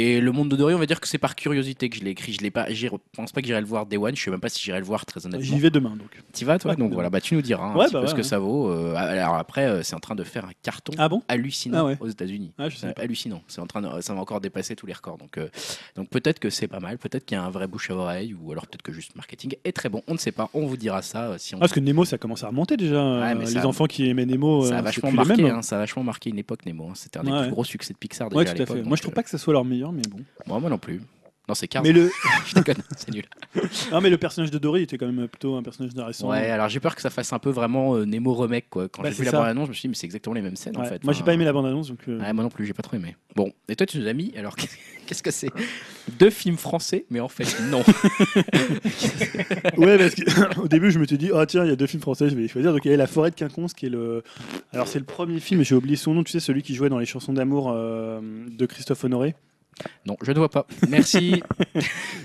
Et 0.00 0.20
le 0.20 0.30
monde 0.30 0.48
de 0.48 0.54
Dory, 0.54 0.74
on 0.74 0.78
va 0.78 0.86
dire 0.86 1.00
que 1.00 1.08
c'est 1.08 1.18
par 1.18 1.34
curiosité 1.34 1.88
que 1.88 1.96
je 1.96 2.04
l'ai 2.04 2.10
écrit. 2.10 2.32
Je 2.32 2.40
l'ai 2.40 2.50
pas, 2.52 2.70
j'y 2.70 2.88
pense 3.16 3.32
pas 3.32 3.40
que 3.40 3.46
j'irai 3.48 3.60
le 3.60 3.66
voir 3.66 3.84
Day 3.86 3.96
One. 3.96 4.14
Je 4.14 4.22
sais 4.22 4.30
même 4.30 4.38
pas 4.38 4.48
si 4.48 4.62
j'irai 4.62 4.78
le 4.78 4.84
voir 4.84 5.04
très 5.06 5.24
honnêtement. 5.26 5.44
j'y 5.44 5.58
vais 5.58 5.70
demain 5.70 5.90
donc. 5.96 6.10
T'y 6.32 6.44
vas 6.44 6.58
toi 6.58 6.70
Ouais, 6.70 6.76
Donc 6.76 6.86
demain. 6.86 6.94
voilà, 6.94 7.10
bah 7.10 7.20
tu 7.20 7.34
nous 7.34 7.42
diras 7.42 7.66
un 7.66 7.74
Ouais, 7.74 7.86
petit 7.86 7.94
bah 7.94 8.02
peu 8.02 8.06
ce 8.06 8.14
que 8.14 8.22
ça 8.22 8.38
vaut. 8.38 8.70
Euh, 8.70 8.94
alors 8.94 9.34
après, 9.34 9.66
euh, 9.66 9.82
c'est 9.82 9.94
en 9.96 9.98
train 10.00 10.14
de 10.14 10.22
faire 10.22 10.44
un 10.44 10.52
carton 10.62 10.92
Ah 10.98 11.08
bon? 11.08 11.22
hallucinant 11.26 11.88
Ah 11.88 11.96
aux 12.00 12.08
États-Unis. 12.08 12.52
Ah, 12.58 12.68
hallucinant. 12.96 13.42
C'est 13.48 13.60
en 13.60 13.66
train 13.66 13.82
de, 13.82 14.00
ça 14.00 14.14
va 14.14 14.20
encore 14.20 14.40
dépasser 14.40 14.76
tous 14.76 14.86
les 14.86 14.92
records. 14.92 15.18
Donc, 15.18 15.36
euh, 15.38 15.48
donc 15.96 16.08
peut-être 16.10 16.38
que 16.38 16.50
c'est 16.50 16.68
pas 16.68 16.80
mal. 16.80 16.98
Peut-être 16.98 17.24
qu'il 17.24 17.36
y 17.36 17.40
a 17.40 17.42
un 17.44 17.50
vrai 17.50 17.66
bouche 17.66 17.90
à 17.90 17.94
oreille, 17.96 18.34
ou 18.40 18.52
alors 18.52 18.66
peut-être 18.68 18.82
que 18.82 18.92
juste 18.92 19.16
marketing 19.16 19.54
est 19.64 19.72
très 19.72 19.88
bon. 19.88 20.02
On 20.06 20.12
ne 20.12 20.18
sait 20.18 20.32
pas. 20.32 20.48
On 20.54 20.66
vous 20.66 20.76
dira 20.76 21.02
ça 21.02 21.36
si 21.38 21.54
on. 21.54 21.58
Ah, 21.58 21.60
parce 21.60 21.72
que 21.72 21.80
Nemo, 21.80 22.04
ça 22.04 22.18
commence 22.18 22.44
à 22.44 22.48
remonter 22.48 22.76
déjà. 22.76 23.34
Les 23.34 23.46
ça- 23.46 23.66
enfants 23.66 23.86
qui 23.86 24.08
aimaient 24.08 24.26
Nemo, 24.26 24.64
ça 24.64 24.78
a 24.78 24.82
vachement 24.82 25.10
marqué. 25.10 25.42
mêmes. 25.42 25.56
hein, 25.56 25.62
ça 25.62 25.74
a 25.76 25.78
vachement 25.80 26.04
marqué 26.04 26.30
une 26.30 26.38
époque 26.38 26.66
Nemo. 26.66 26.88
hein. 26.90 26.92
C'était 26.94 27.18
un 27.18 27.24
des 27.24 27.32
plus 27.42 27.50
gros 27.50 27.64
succès 27.64 27.92
de 27.94 27.98
Pixar 27.98 28.28
déjà 28.28 28.50
à 28.50 28.54
l'époque. 28.54 28.84
Moi, 28.84 28.96
je 28.96 29.02
trouve 29.02 29.14
pas 29.14 29.22
que 29.24 29.30
ça 29.30 29.38
soit 29.38 29.52
leur 29.52 29.64
meilleur, 29.64 29.87
mais 29.92 30.02
bon. 30.08 30.18
Moi, 30.46 30.60
moi 30.60 30.70
non 30.70 30.78
plus. 30.78 31.00
Non, 31.48 31.54
c'est 31.54 31.66
Cars. 31.66 31.82
Mais 31.82 31.92
le, 31.92 32.10
Je 32.46 32.54
déconne. 32.56 32.76
c'est 32.94 33.10
nul. 33.10 33.24
non, 33.90 34.02
mais 34.02 34.10
le 34.10 34.18
personnage 34.18 34.50
de 34.50 34.58
Dory 34.58 34.82
était 34.82 34.98
quand 34.98 35.10
même 35.10 35.26
plutôt 35.28 35.56
un 35.56 35.62
personnage 35.62 35.92
intéressant. 35.92 36.28
Ouais. 36.28 36.50
Alors 36.50 36.68
j'ai 36.68 36.78
peur 36.78 36.94
que 36.94 37.00
ça 37.00 37.08
fasse 37.08 37.32
un 37.32 37.38
peu 37.38 37.48
vraiment 37.48 37.94
euh, 37.96 38.04
Nemo 38.04 38.34
remake 38.34 38.66
quoi. 38.68 38.86
Quand 38.90 39.00
Bah, 39.02 39.08
j'ai 39.08 39.14
c'est 39.14 39.20
vu 39.22 39.24
la 39.24 39.30
ça. 39.30 39.38
bande 39.38 39.46
annonce, 39.46 39.64
je 39.64 39.70
me 39.70 39.74
suis 39.74 39.80
dit 39.82 39.88
mais 39.88 39.94
c'est 39.94 40.04
exactement 40.04 40.34
les 40.34 40.42
mêmes 40.42 40.56
scènes 40.56 40.76
en 40.76 40.80
Ouais. 40.82 40.88
fait. 40.90 41.02
Moi, 41.04 41.14
j'ai 41.14 41.20
Enfin, 41.20 41.24
pas 41.24 41.32
aimé 41.32 41.46
la 41.46 41.54
bande-annonce, 41.54 41.88
donc. 41.88 42.00
euh, 42.06 42.20
Ouais, 42.20 42.32
moi 42.34 42.44
non 42.44 42.50
plus, 42.50 42.66
j'ai 42.66 42.74
pas 42.74 42.82
trop 42.82 42.96
aimé. 42.96 43.16
Bon, 43.34 43.50
et 43.66 43.76
toi, 43.76 43.86
tu 43.86 43.98
nous 43.98 44.06
as 44.06 44.12
mis, 44.12 44.34
alors 44.36 44.56
qu'est-ce 45.06 45.22
que 45.22 45.30
c'est? 45.30 45.48
Deux 46.18 46.28
films 46.28 46.58
français, 46.58 47.06
mais 47.08 47.20
en 47.20 47.28
fait, 47.28 47.46
non. 47.70 47.82
Ouais, 49.78 49.96
parce 49.96 50.14
qu'au 50.54 50.68
début, 50.68 50.90
je 50.90 50.98
me 50.98 51.06
suis 51.06 51.16
dit, 51.18 51.30
oh 51.32 51.44
tiens, 51.46 51.64
il 51.64 51.70
y 51.70 51.72
a 51.72 51.76
deux 51.76 51.86
films 51.86 52.02
français, 52.02 52.28
je 52.28 52.34
vais 52.34 52.42
les 52.42 52.48
choisir. 52.48 52.72
Donc 52.72 52.84
il 52.84 52.88
y 52.88 52.90
avait 52.90 52.96
La 52.98 53.06
Forêt 53.06 53.30
de 53.30 53.36
Quinconce, 53.36 53.72
qui 53.74 53.86
est 53.86 53.90
le. 53.90 54.22
Alors, 54.72 54.86
c'est 54.88 54.98
le 54.98 55.04
premier 55.06 55.40
film, 55.40 55.62
j'ai 55.62 55.74
oublié 55.74 55.96
son 55.96 56.12
nom, 56.14 56.24
tu 56.24 56.32
sais, 56.32 56.40
celui 56.40 56.62
qui 56.62 56.74
jouait 56.74 56.88
dans 56.90 56.98
les 56.98 57.06
chansons 57.06 57.32
d'amour 57.32 57.72
euh, 57.74 58.20
de 58.50 58.66
Christophe 58.66 59.02
Honoré. 59.04 59.34
Non, 60.06 60.16
je 60.22 60.32
ne 60.32 60.38
vois 60.38 60.48
pas. 60.50 60.66
Merci. 60.88 61.42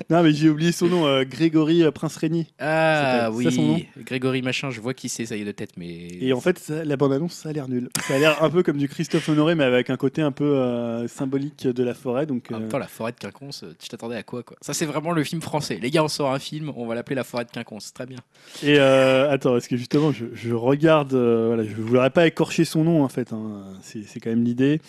Non, 0.09 0.21
mais 0.23 0.33
j'ai 0.33 0.49
oublié 0.49 0.71
son 0.71 0.87
nom, 0.87 1.05
euh, 1.07 1.23
Grégory 1.23 1.83
euh, 1.83 1.91
Prince 1.91 2.17
Régnier. 2.17 2.47
Ah 2.59 3.29
son 3.31 3.61
nom 3.61 3.75
oui, 3.75 3.87
Grégory 4.03 4.41
Machin, 4.41 4.69
je 4.69 4.81
vois 4.81 4.93
qui 4.93 5.07
c'est, 5.07 5.25
ça 5.25 5.35
y 5.35 5.41
est 5.41 5.45
de 5.45 5.51
tête, 5.51 5.71
mais. 5.77 6.07
Et 6.19 6.33
en 6.33 6.41
fait, 6.41 6.59
ça- 6.59 6.83
la 6.83 6.97
bande-annonce, 6.97 7.33
ça 7.33 7.49
a 7.49 7.53
l'air 7.53 7.67
nul. 7.69 7.89
Ça 8.07 8.15
a 8.15 8.19
l'air 8.19 8.43
un 8.43 8.49
peu 8.49 8.63
comme 8.63 8.77
du 8.77 8.87
Christophe 8.89 9.27
Honoré, 9.29 9.55
mais 9.55 9.63
avec 9.63 9.89
un 9.89 9.97
côté 9.97 10.21
un 10.21 10.31
peu 10.31 10.43
euh, 10.43 11.07
symbolique 11.07 11.67
de 11.67 11.83
la 11.83 11.93
forêt. 11.93 12.25
Donc, 12.25 12.47
En 12.51 12.55
euh, 12.55 12.59
même 12.59 12.69
temps, 12.69 12.77
la 12.79 12.87
forêt 12.87 13.11
de 13.13 13.17
Quinconce, 13.17 13.63
tu 13.79 13.87
t'attendais 13.87 14.15
à 14.17 14.23
quoi, 14.23 14.43
quoi? 14.43 14.57
Ça, 14.61 14.73
c'est 14.73 14.85
vraiment 14.85 15.11
le 15.11 15.23
film 15.23 15.41
français. 15.41 15.79
Les 15.81 15.89
gars, 15.91 16.03
on 16.03 16.07
sort 16.09 16.33
un 16.33 16.39
film, 16.39 16.71
on 16.75 16.85
va 16.85 16.95
l'appeler 16.95 17.15
La 17.15 17.23
forêt 17.23 17.45
de 17.45 17.51
Quinconce. 17.51 17.93
Très 17.93 18.05
bien. 18.05 18.19
Et 18.63 18.77
attends, 18.79 19.53
parce 19.53 19.67
que 19.67 19.77
justement, 19.77 20.11
je, 20.11 20.25
je 20.33 20.53
regarde. 20.53 21.13
voilà, 21.13 21.63
je 21.63 21.69
ne 21.69 21.75
voudrais 21.81 22.09
pas 22.09 22.27
écorcher 22.27 22.65
son 22.65 22.83
nom, 22.83 23.03
en 23.03 23.09
fait. 23.09 23.31
hein, 23.33 23.63
c'est 23.81 24.19
quand 24.19 24.29
même 24.31 24.43
l'idée. 24.43 24.81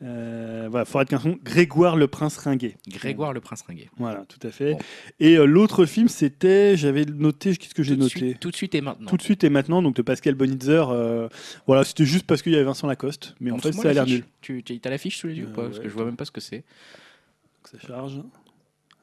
Euh, 0.00 0.68
voilà, 0.70 0.84
Forêt 0.84 1.04
de 1.06 1.10
Quinconce, 1.10 1.36
Grégoire 1.42 1.96
le 1.96 2.06
Prince 2.06 2.36
Ringuet. 2.36 2.76
Grégoire 2.88 3.32
le 3.32 3.40
Prince 3.40 3.62
Ringuet. 3.62 3.88
Voilà, 3.96 4.24
tout 4.28 4.38
à 4.46 4.50
fait. 4.52 4.72
Bon. 4.74 4.78
Et 5.18 5.36
euh, 5.36 5.44
l'autre 5.44 5.86
film, 5.86 6.06
c'était. 6.06 6.76
J'avais 6.76 7.04
noté. 7.04 7.56
Qu'est-ce 7.56 7.74
que 7.74 7.82
j'ai 7.82 7.96
noté 7.96 8.18
suite- 8.18 8.40
Tout 8.40 8.50
de 8.52 8.56
suite 8.56 8.74
et 8.76 8.80
maintenant. 8.80 9.08
Tout 9.08 9.16
de 9.16 9.22
suite 9.22 9.42
et 9.42 9.50
maintenant, 9.50 9.82
donc 9.82 9.96
de 9.96 10.02
Pascal 10.02 10.34
Bonitzer. 10.36 10.84
euh, 10.90 11.28
voilà, 11.66 11.82
c'était 11.82 12.04
juste 12.04 12.26
parce 12.26 12.42
qu'il 12.42 12.52
y 12.52 12.54
avait 12.54 12.64
Vincent 12.64 12.86
Lacoste. 12.86 13.34
Mais 13.40 13.50
en 13.50 13.58
fait, 13.58 13.72
ça 13.72 13.88
a 13.90 13.92
l'air 13.92 14.06
nul. 14.06 14.24
Tu 14.40 14.62
as 14.84 14.88
l'affiche 14.90 15.16
sous 15.18 15.26
les 15.26 15.34
yeux 15.34 15.46
ou 15.46 15.50
Euh, 15.50 15.54
pas? 15.54 15.62
Parce 15.64 15.78
ouais, 15.78 15.82
que 15.82 15.88
je 15.88 15.94
vois 15.94 16.04
même 16.04 16.16
pas 16.16 16.24
ce 16.26 16.30
que 16.30 16.40
c'est. 16.40 16.58
Donc, 16.58 17.68
ça 17.80 17.86
charge. 17.86 18.20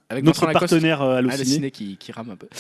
Avec 0.09 0.23
Notre 0.23 0.45
Vincent 0.45 0.59
partenaire 0.59 1.01
euh, 1.01 1.15
Ah, 1.17 1.21
le 1.21 1.29
halluciné. 1.29 1.55
ciné 1.55 1.71
qui, 1.71 1.97
qui 1.97 2.11
rame 2.11 2.29
un 2.31 2.35
peu. 2.35 2.47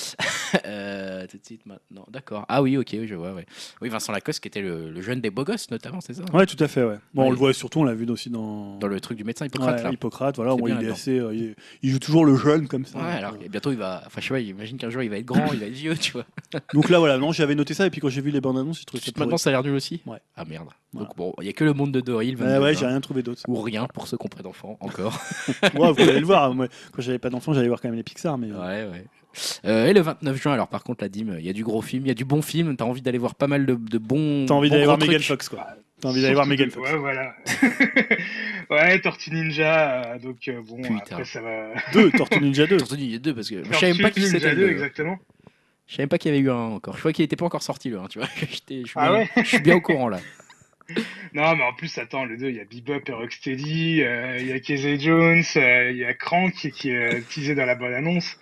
Euh, 0.65 1.25
tout 1.27 1.37
de 1.37 1.45
suite 1.45 1.65
maintenant. 1.65 2.05
D'accord. 2.11 2.45
Ah 2.47 2.61
oui, 2.61 2.77
ok, 2.77 2.87
oui, 2.93 3.07
je 3.07 3.15
vois. 3.15 3.33
Ouais. 3.33 3.45
Oui, 3.81 3.89
Vincent 3.89 4.13
Lacoste 4.13 4.39
qui 4.39 4.47
était 4.47 4.61
le, 4.61 4.89
le 4.89 5.01
jeune 5.01 5.19
des 5.19 5.29
beaux 5.29 5.43
gosses, 5.43 5.69
notamment, 5.69 5.99
c'est 5.99 6.13
ça 6.13 6.23
Ouais, 6.33 6.45
tout 6.45 6.61
à 6.63 6.67
fait. 6.69 6.83
Ouais. 6.83 6.95
Bon, 7.13 7.23
Ouais. 7.23 7.27
on 7.27 7.31
le 7.31 7.35
voit 7.37 7.51
surtout, 7.53 7.79
on 7.79 7.83
l'a 7.83 7.93
vu 7.93 8.05
aussi 8.09 8.29
dans. 8.29 8.77
Dans 8.77 8.87
le 8.87 8.99
truc 9.01 9.17
du 9.17 9.23
médecin 9.25 9.45
Hippocrate, 9.47 9.77
Ouais, 9.79 9.83
là. 9.83 9.91
Hippocrate, 9.91 10.35
voilà, 10.37 10.55
bien 10.55 10.79
il 10.79 10.87
est 10.87 10.91
assez, 10.91 11.19
euh, 11.19 11.33
il, 11.35 11.43
est- 11.43 11.55
il 11.81 11.89
joue 11.89 11.99
toujours 11.99 12.25
le 12.25 12.37
jeune 12.37 12.67
comme 12.67 12.85
ça. 12.85 12.99
Ouais, 12.99 13.11
alors 13.17 13.33
bientôt 13.49 13.71
il 13.71 13.77
va. 13.77 14.03
Enfin, 14.05 14.21
je 14.21 14.27
sais 14.27 14.33
pas, 14.33 14.39
imagine 14.39 14.77
qu'un 14.77 14.89
jour 14.89 15.01
il 15.03 15.09
va 15.09 15.17
être 15.17 15.25
grand, 15.25 15.51
il 15.51 15.59
va 15.59 15.65
être 15.65 15.73
vieux, 15.73 15.97
tu 15.97 16.13
vois. 16.13 16.25
Donc 16.73 16.89
là, 16.89 16.99
voilà, 16.99 17.17
non, 17.17 17.31
j'avais 17.33 17.55
noté 17.55 17.73
ça 17.73 17.85
et 17.85 17.89
puis 17.89 17.99
quand 17.99 18.09
j'ai 18.09 18.21
vu 18.21 18.31
les 18.31 18.39
bandes 18.41 18.57
annonces, 18.57 18.79
j'ai 18.79 18.85
trouvé 18.85 19.03
ça 19.03 19.11
Maintenant, 19.17 19.37
ça 19.37 19.49
a 19.49 19.53
l'air 19.53 19.63
nul 19.63 19.75
aussi? 19.75 20.01
Ouais. 20.05 20.19
Ah 20.37 20.45
merde. 20.45 20.69
Voilà. 20.93 21.07
Donc 21.09 21.17
bon, 21.17 21.33
il 21.41 21.45
y 21.47 21.49
a 21.49 21.53
que 21.53 21.65
le 21.65 21.73
monde 21.73 21.91
de 21.91 21.99
Dory, 21.99 22.29
Ouais, 22.29 22.35
22 22.35 22.63
ouais, 22.63 22.73
j'ai 22.75 22.85
rien 22.85 23.01
trouvé 23.01 23.21
d'autre. 23.23 23.41
Ou 23.49 23.59
rien 23.59 23.85
pour 23.93 24.07
ceux 24.07 24.15
qui 24.17 24.25
ont 24.25 24.29
pas 24.29 24.43
d'enfants, 24.43 24.77
encore. 24.79 25.19
Moi, 25.73 25.91
vous 25.91 26.01
allez 26.01 26.19
le 26.21 26.25
voir. 26.25 26.53
Moi, 26.53 26.67
quand 26.93 27.01
j'avais 27.01 27.19
pas 27.19 27.29
d'enfant, 27.35 27.53
j'allais 27.53 27.67
voir 27.67 27.79
quand 27.81 27.87
même 27.89 27.97
les 27.97 28.03
Pixar, 28.03 28.37
mais. 28.37 28.47
euh, 28.51 28.85
ouais, 28.87 28.91
ouais. 28.91 29.05
Euh, 29.65 29.87
et 29.87 29.93
le 29.93 29.99
29 30.01 30.41
juin, 30.41 30.53
alors 30.53 30.69
par 30.69 30.83
contre, 30.83 31.03
la 31.03 31.09
dîme, 31.09 31.35
il 31.39 31.45
y 31.45 31.49
a 31.49 31.53
du 31.53 31.63
gros 31.63 31.81
film, 31.81 32.05
il 32.05 32.07
y 32.07 32.11
a 32.11 32.15
du 32.15 32.23
bon 32.25 32.41
film, 32.41 32.75
t'as 32.77 32.85
envie 32.85 33.01
d'aller 33.01 33.17
voir 33.17 33.35
pas 33.35 33.47
mal 33.47 33.65
de, 33.65 33.75
de 33.75 33.97
bons. 33.97 34.45
T'as 34.47 34.53
envie 34.53 34.69
bons 34.69 34.75
d'aller 34.75 34.85
voir 34.85 34.97
Megan 34.97 35.15
trucs. 35.15 35.27
Fox, 35.27 35.49
quoi. 35.49 35.67
T'as 36.01 36.09
envie 36.09 36.21
d'aller 36.21 36.33
voir 36.35 36.45
Megan 36.45 36.69
Fox. 36.71 36.89
Ouais, 36.89 36.97
voilà. 36.97 37.33
ouais, 38.69 38.99
Tortue 39.01 39.31
Ninja, 39.31 40.03
euh, 40.13 40.19
donc 40.19 40.37
euh, 40.47 40.61
bon, 40.67 40.77
Putain. 40.81 40.95
après 41.11 41.25
ça 41.25 41.41
va. 41.41 41.67
Deux, 41.93 42.11
Tortue 42.11 42.39
Ninja 42.39 42.65
2. 42.67 42.77
Tortue 42.77 42.97
Ninja 42.97 43.17
2 43.19 43.33
parce 43.35 43.49
que 43.49 43.63
je 43.63 43.73
savais 43.73 43.87
même 43.93 43.97
pas 43.97 44.03
Tortue 44.09 44.13
qui 44.21 44.25
Ninja 44.27 44.39
c'était. 44.39 44.55
2, 44.55 44.61
le- 44.61 44.71
exactement. 44.71 45.17
Je 45.87 45.93
savais 45.93 46.03
même 46.03 46.09
pas 46.09 46.17
qu'il 46.17 46.31
y 46.31 46.35
avait 46.35 46.43
eu 46.43 46.49
un 46.49 46.55
encore. 46.55 46.95
Je 46.95 46.99
crois 46.99 47.11
qu'il 47.13 47.23
était 47.25 47.35
pas 47.35 47.45
encore 47.45 47.61
sorti 47.63 47.89
le 47.89 47.99
1, 47.99 48.07
tu 48.07 48.19
vois. 48.19 48.27
J'étais- 48.39 48.81
Je 48.83 48.87
suis, 48.87 48.93
Ah 48.95 49.09
bien, 49.09 49.19
ouais? 49.19 49.29
je 49.37 49.43
suis 49.43 49.59
bien 49.59 49.75
au 49.75 49.81
courant 49.81 50.07
là. 50.09 50.19
Non, 51.33 51.55
mais 51.55 51.63
en 51.63 51.73
plus, 51.73 51.97
attends, 51.97 52.25
le 52.25 52.37
2, 52.37 52.49
il 52.49 52.55
y 52.55 52.59
a 52.59 52.65
Bebop 52.65 53.01
et 53.07 53.11
Rocksteady, 53.11 54.03
euh, 54.03 54.37
il 54.39 54.47
y 54.47 54.51
a 54.51 54.59
Casey 54.59 54.99
Jones, 54.99 55.43
euh, 55.55 55.91
il 55.91 55.97
y 55.97 56.05
a 56.05 56.13
Crank 56.13 56.53
qui, 56.53 56.71
qui 56.71 56.91
est 56.91 57.27
teasé 57.29 57.55
dans 57.55 57.65
la 57.65 57.75
bonne 57.75 57.93
annonce. 57.93 58.37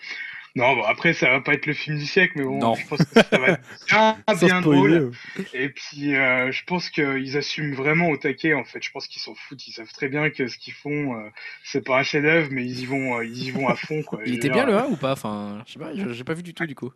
Non, 0.55 0.75
bon, 0.75 0.83
après, 0.83 1.13
ça 1.13 1.31
va 1.31 1.41
pas 1.41 1.53
être 1.53 1.65
le 1.65 1.73
film 1.73 1.97
du 1.97 2.05
siècle, 2.05 2.33
mais 2.35 2.43
bon, 2.43 2.59
Non. 2.59 2.75
je 2.75 2.85
pense 2.87 2.99
que 2.99 3.13
ça 3.15 3.37
va 3.39 3.47
être 3.47 3.61
bien, 3.87 4.17
bien 4.39 4.61
drôle. 4.61 5.11
Et 5.53 5.69
puis, 5.69 6.15
euh, 6.15 6.51
je 6.51 6.63
pense 6.65 6.91
qu'ils 6.91 7.37
assument 7.37 7.73
vraiment 7.73 8.09
au 8.09 8.17
taquet, 8.17 8.53
en 8.53 8.63
fait. 8.63 8.83
Je 8.83 8.91
pense 8.91 9.07
qu'ils 9.07 9.21
s'en 9.21 9.33
foutent. 9.33 9.67
Ils 9.67 9.71
savent 9.71 9.91
très 9.91 10.09
bien 10.09 10.29
que 10.29 10.47
ce 10.47 10.59
qu'ils 10.59 10.75
font, 10.75 11.15
euh, 11.15 11.27
c'est 11.63 11.83
pas 11.83 11.97
un 11.97 12.03
chef-d'œuvre, 12.03 12.49
mais 12.51 12.63
ils 12.65 12.81
y 12.81 12.85
vont, 12.85 13.17
euh, 13.17 13.25
ils 13.25 13.45
y 13.45 13.49
vont 13.49 13.67
à 13.67 13.75
fond, 13.75 14.03
quoi. 14.03 14.19
Il 14.27 14.35
était 14.35 14.49
dire, 14.49 14.65
bien 14.65 14.65
le 14.67 14.77
1 14.77 14.85
ou 14.89 14.95
pas? 14.95 15.13
Enfin, 15.13 15.63
je 15.65 15.73
sais 15.73 15.79
pas, 15.79 15.91
j'ai 15.95 16.23
pas 16.23 16.35
vu 16.35 16.43
du 16.43 16.53
tout 16.53 16.67
du 16.67 16.75
coup. 16.75 16.91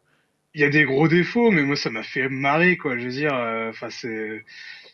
Il 0.54 0.62
y 0.62 0.64
a 0.64 0.70
des 0.70 0.84
gros 0.84 1.08
défauts, 1.08 1.50
mais 1.50 1.64
moi, 1.64 1.76
ça 1.76 1.90
m'a 1.90 2.04
fait 2.04 2.30
marrer, 2.30 2.78
quoi. 2.78 2.96
Je 2.96 3.06
veux 3.06 3.12
dire, 3.12 3.34
euh, 3.34 3.72
enfin, 3.72 3.90
c'est, 3.90 4.46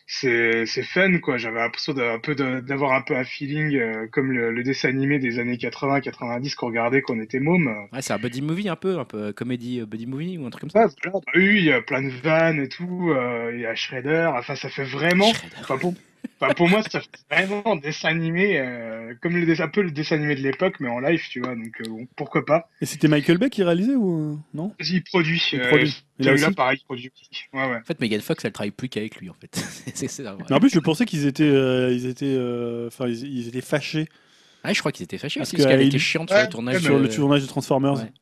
c'est, 0.06 0.66
c'est 0.66 0.82
fun, 0.82 1.18
quoi. 1.18 1.36
J'avais 1.38 1.58
l'impression 1.60 1.92
d'un 1.94 2.18
peu 2.18 2.34
de- 2.34 2.60
d'avoir 2.60 2.92
un 2.92 3.02
peu 3.02 3.16
un 3.16 3.24
feeling 3.24 3.74
euh, 3.76 4.06
comme 4.12 4.32
le, 4.32 4.52
le 4.52 4.62
dessin 4.62 4.88
animé 4.90 5.18
des 5.18 5.38
années 5.38 5.56
80-90 5.56 6.54
qu'on 6.54 6.66
regardait 6.66 7.00
quand 7.02 7.14
on 7.16 7.20
était 7.20 7.40
môme. 7.40 7.68
Ouais, 7.92 8.02
c'est 8.02 8.12
un 8.12 8.18
buddy 8.18 8.42
movie 8.42 8.68
un 8.68 8.76
peu, 8.76 8.98
un 8.98 9.04
peu 9.04 9.32
comédie 9.32 9.80
euh, 9.80 9.86
buddy 9.86 10.06
movie 10.06 10.38
ou 10.38 10.46
un 10.46 10.50
truc 10.50 10.60
comme 10.60 10.70
ça. 10.70 10.86
Bah 11.04 11.20
oui, 11.34 11.56
il 11.58 11.64
y 11.64 11.72
a 11.72 11.80
plein 11.80 12.02
de 12.02 12.10
vannes 12.10 12.60
et 12.60 12.68
tout. 12.68 13.10
euh, 13.14 13.50
il 13.54 13.60
y 13.60 13.66
a 13.66 13.74
Shredder. 13.74 14.30
Enfin, 14.36 14.54
ça 14.56 14.68
fait 14.68 14.84
vraiment. 14.84 15.30
Enfin, 15.60 15.78
pour, 15.78 15.94
enfin, 16.40 16.54
pour 16.54 16.68
moi, 16.68 16.82
ça 16.82 17.00
fait 17.00 17.08
vraiment 17.30 17.76
dessin 17.76 18.08
animé, 18.08 18.58
euh, 18.58 19.14
comme 19.22 19.36
le, 19.36 19.46
dessin- 19.46 19.64
un 19.64 19.68
peu 19.68 19.82
le 19.82 19.90
dessin 19.90 20.16
animé 20.16 20.34
de 20.34 20.40
l'époque, 20.42 20.76
mais 20.80 20.88
en 20.88 21.00
live, 21.00 21.22
tu 21.30 21.40
vois. 21.40 21.54
Donc, 21.54 21.80
euh, 21.80 21.88
bon, 21.88 22.06
pourquoi 22.16 22.44
pas. 22.44 22.68
Et 22.80 22.86
c'était 22.86 23.08
Michael 23.08 23.38
Bay 23.38 23.50
qui 23.50 23.62
réalisait 23.62 23.94
ou 23.94 24.32
euh, 24.32 24.36
non? 24.54 24.72
Il 24.80 25.02
produit. 25.04 25.42
Il 25.52 25.60
euh, 25.60 25.68
produit. 25.68 26.04
Et 26.18 26.22
là 26.24 26.30
celui-là, 26.30 26.46
aussi 26.48 26.54
pareil, 26.54 26.78
il 26.80 26.84
produit 26.84 27.10
aussi. 27.14 27.44
Ouais, 27.52 27.66
ouais. 27.70 27.76
En 27.78 27.84
fait, 27.84 28.00
Megan 28.00 28.20
Fox, 28.20 28.44
elle 28.44 28.52
travaille 28.52 28.70
plus 28.70 28.88
qu'avec 28.88 29.16
lui 29.16 29.30
en 29.30 29.34
fait. 29.34 29.54
c'est 29.94 30.08
c'est 30.08 30.22
vrai. 30.22 30.36
Mais 30.48 30.56
en 30.56 30.60
plus, 30.60 30.70
je 30.70 30.78
pensais 30.80 31.04
qu'ils 31.06 31.26
étaient, 31.26 31.44
euh, 31.44 31.92
ils 31.92 32.06
étaient, 32.06 32.26
euh, 32.36 32.86
enfin, 32.88 33.08
ils, 33.08 33.24
ils 33.24 33.48
étaient 33.48 33.60
fâchés 33.60 34.06
Ah, 34.62 34.72
je 34.72 34.78
crois 34.80 34.92
qu'ils 34.92 35.04
étaient 35.04 35.18
fâchés 35.18 35.40
Parce 35.40 35.50
qu'elle 35.50 35.66
que 35.66 35.84
était 35.84 35.96
il- 35.96 35.98
chiante 36.00 36.30
sur 36.30 36.38
le 36.40 36.48
tournage. 36.48 36.74
ouais, 36.76 36.80
sur 36.82 36.98
le 36.98 37.08
de- 37.08 37.14
tournage 37.14 37.42
de 37.42 37.46
Transformers. 37.46 37.94
Ouais. 37.94 38.12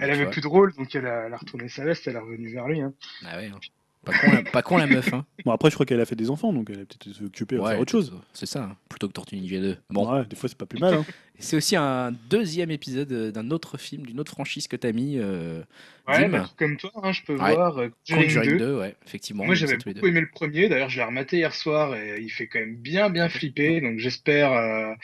Elle 0.00 0.10
avait 0.10 0.30
plus 0.30 0.40
de 0.40 0.46
rôle, 0.46 0.72
donc 0.74 0.94
elle 0.94 1.06
a, 1.06 1.24
elle 1.26 1.34
a 1.34 1.36
retourné 1.36 1.68
sa 1.68 1.84
veste, 1.84 2.06
elle 2.06 2.16
est 2.16 2.18
revenue 2.18 2.50
vers 2.50 2.66
lui. 2.66 2.80
Hein. 2.80 2.94
Ah 3.26 3.36
ouais, 3.36 3.50
hein. 3.52 3.58
Pas 4.04 4.12
con, 4.18 4.32
la, 4.32 4.42
pas 4.50 4.62
con 4.62 4.76
la 4.78 4.86
meuf. 4.88 5.12
Hein. 5.14 5.24
Bon 5.44 5.52
après, 5.52 5.70
je 5.70 5.74
crois 5.76 5.86
qu'elle 5.86 6.00
a 6.00 6.04
fait 6.04 6.16
des 6.16 6.28
enfants, 6.28 6.52
donc 6.52 6.68
elle 6.70 6.80
a 6.80 6.84
peut-être 6.84 7.06
été 7.06 7.24
occupée 7.24 7.56
à 7.56 7.60
Ouais, 7.60 7.70
faire 7.72 7.80
autre 7.80 7.92
chose. 7.92 8.12
C'est 8.32 8.46
ça, 8.46 8.64
hein. 8.64 8.76
plutôt 8.88 9.06
que 9.06 9.12
Tortue 9.12 9.36
Ninja 9.36 9.60
2. 9.60 9.76
Bon, 9.90 10.12
Ouais, 10.12 10.24
des 10.26 10.34
fois, 10.34 10.48
c'est 10.48 10.58
pas 10.58 10.66
plus 10.66 10.80
mal. 10.80 10.94
hein. 10.94 11.04
c'est 11.42 11.56
aussi 11.56 11.76
un 11.76 12.12
deuxième 12.30 12.70
épisode 12.70 13.12
euh, 13.12 13.30
d'un 13.30 13.50
autre 13.50 13.76
film, 13.78 14.06
d'une 14.06 14.20
autre 14.20 14.32
franchise 14.32 14.68
que 14.68 14.76
t'as 14.76 14.92
mis. 14.92 15.18
Euh, 15.18 15.62
Ouais, 16.08 16.28
bah, 16.28 16.50
comme 16.58 16.76
toi, 16.78 16.90
hein, 16.96 17.12
je 17.12 17.22
peux 17.24 17.36
Ouais. 17.36 17.54
voir 17.54 17.78
euh, 17.78 17.88
Conjuring 18.08 18.26
Conjuring 18.26 18.50
2. 18.50 18.58
2, 18.58 18.76
ouais, 18.80 18.96
effectivement. 19.06 19.44
Moi, 19.44 19.54
j'avais 19.54 19.76
beaucoup 19.76 20.04
aimé 20.08 20.20
le 20.20 20.28
premier. 20.28 20.68
D'ailleurs, 20.68 20.88
je 20.88 20.96
l'ai 20.98 21.04
rematé 21.04 21.36
hier 21.36 21.54
soir 21.54 21.94
et 21.94 22.20
il 22.20 22.28
fait 22.28 22.48
quand 22.48 22.58
même 22.58 22.74
bien, 22.74 23.08
bien 23.08 23.28
flipper. 23.28 23.80
Donc, 23.80 24.00
j'espère, 24.00 24.50
euh, 24.52 24.94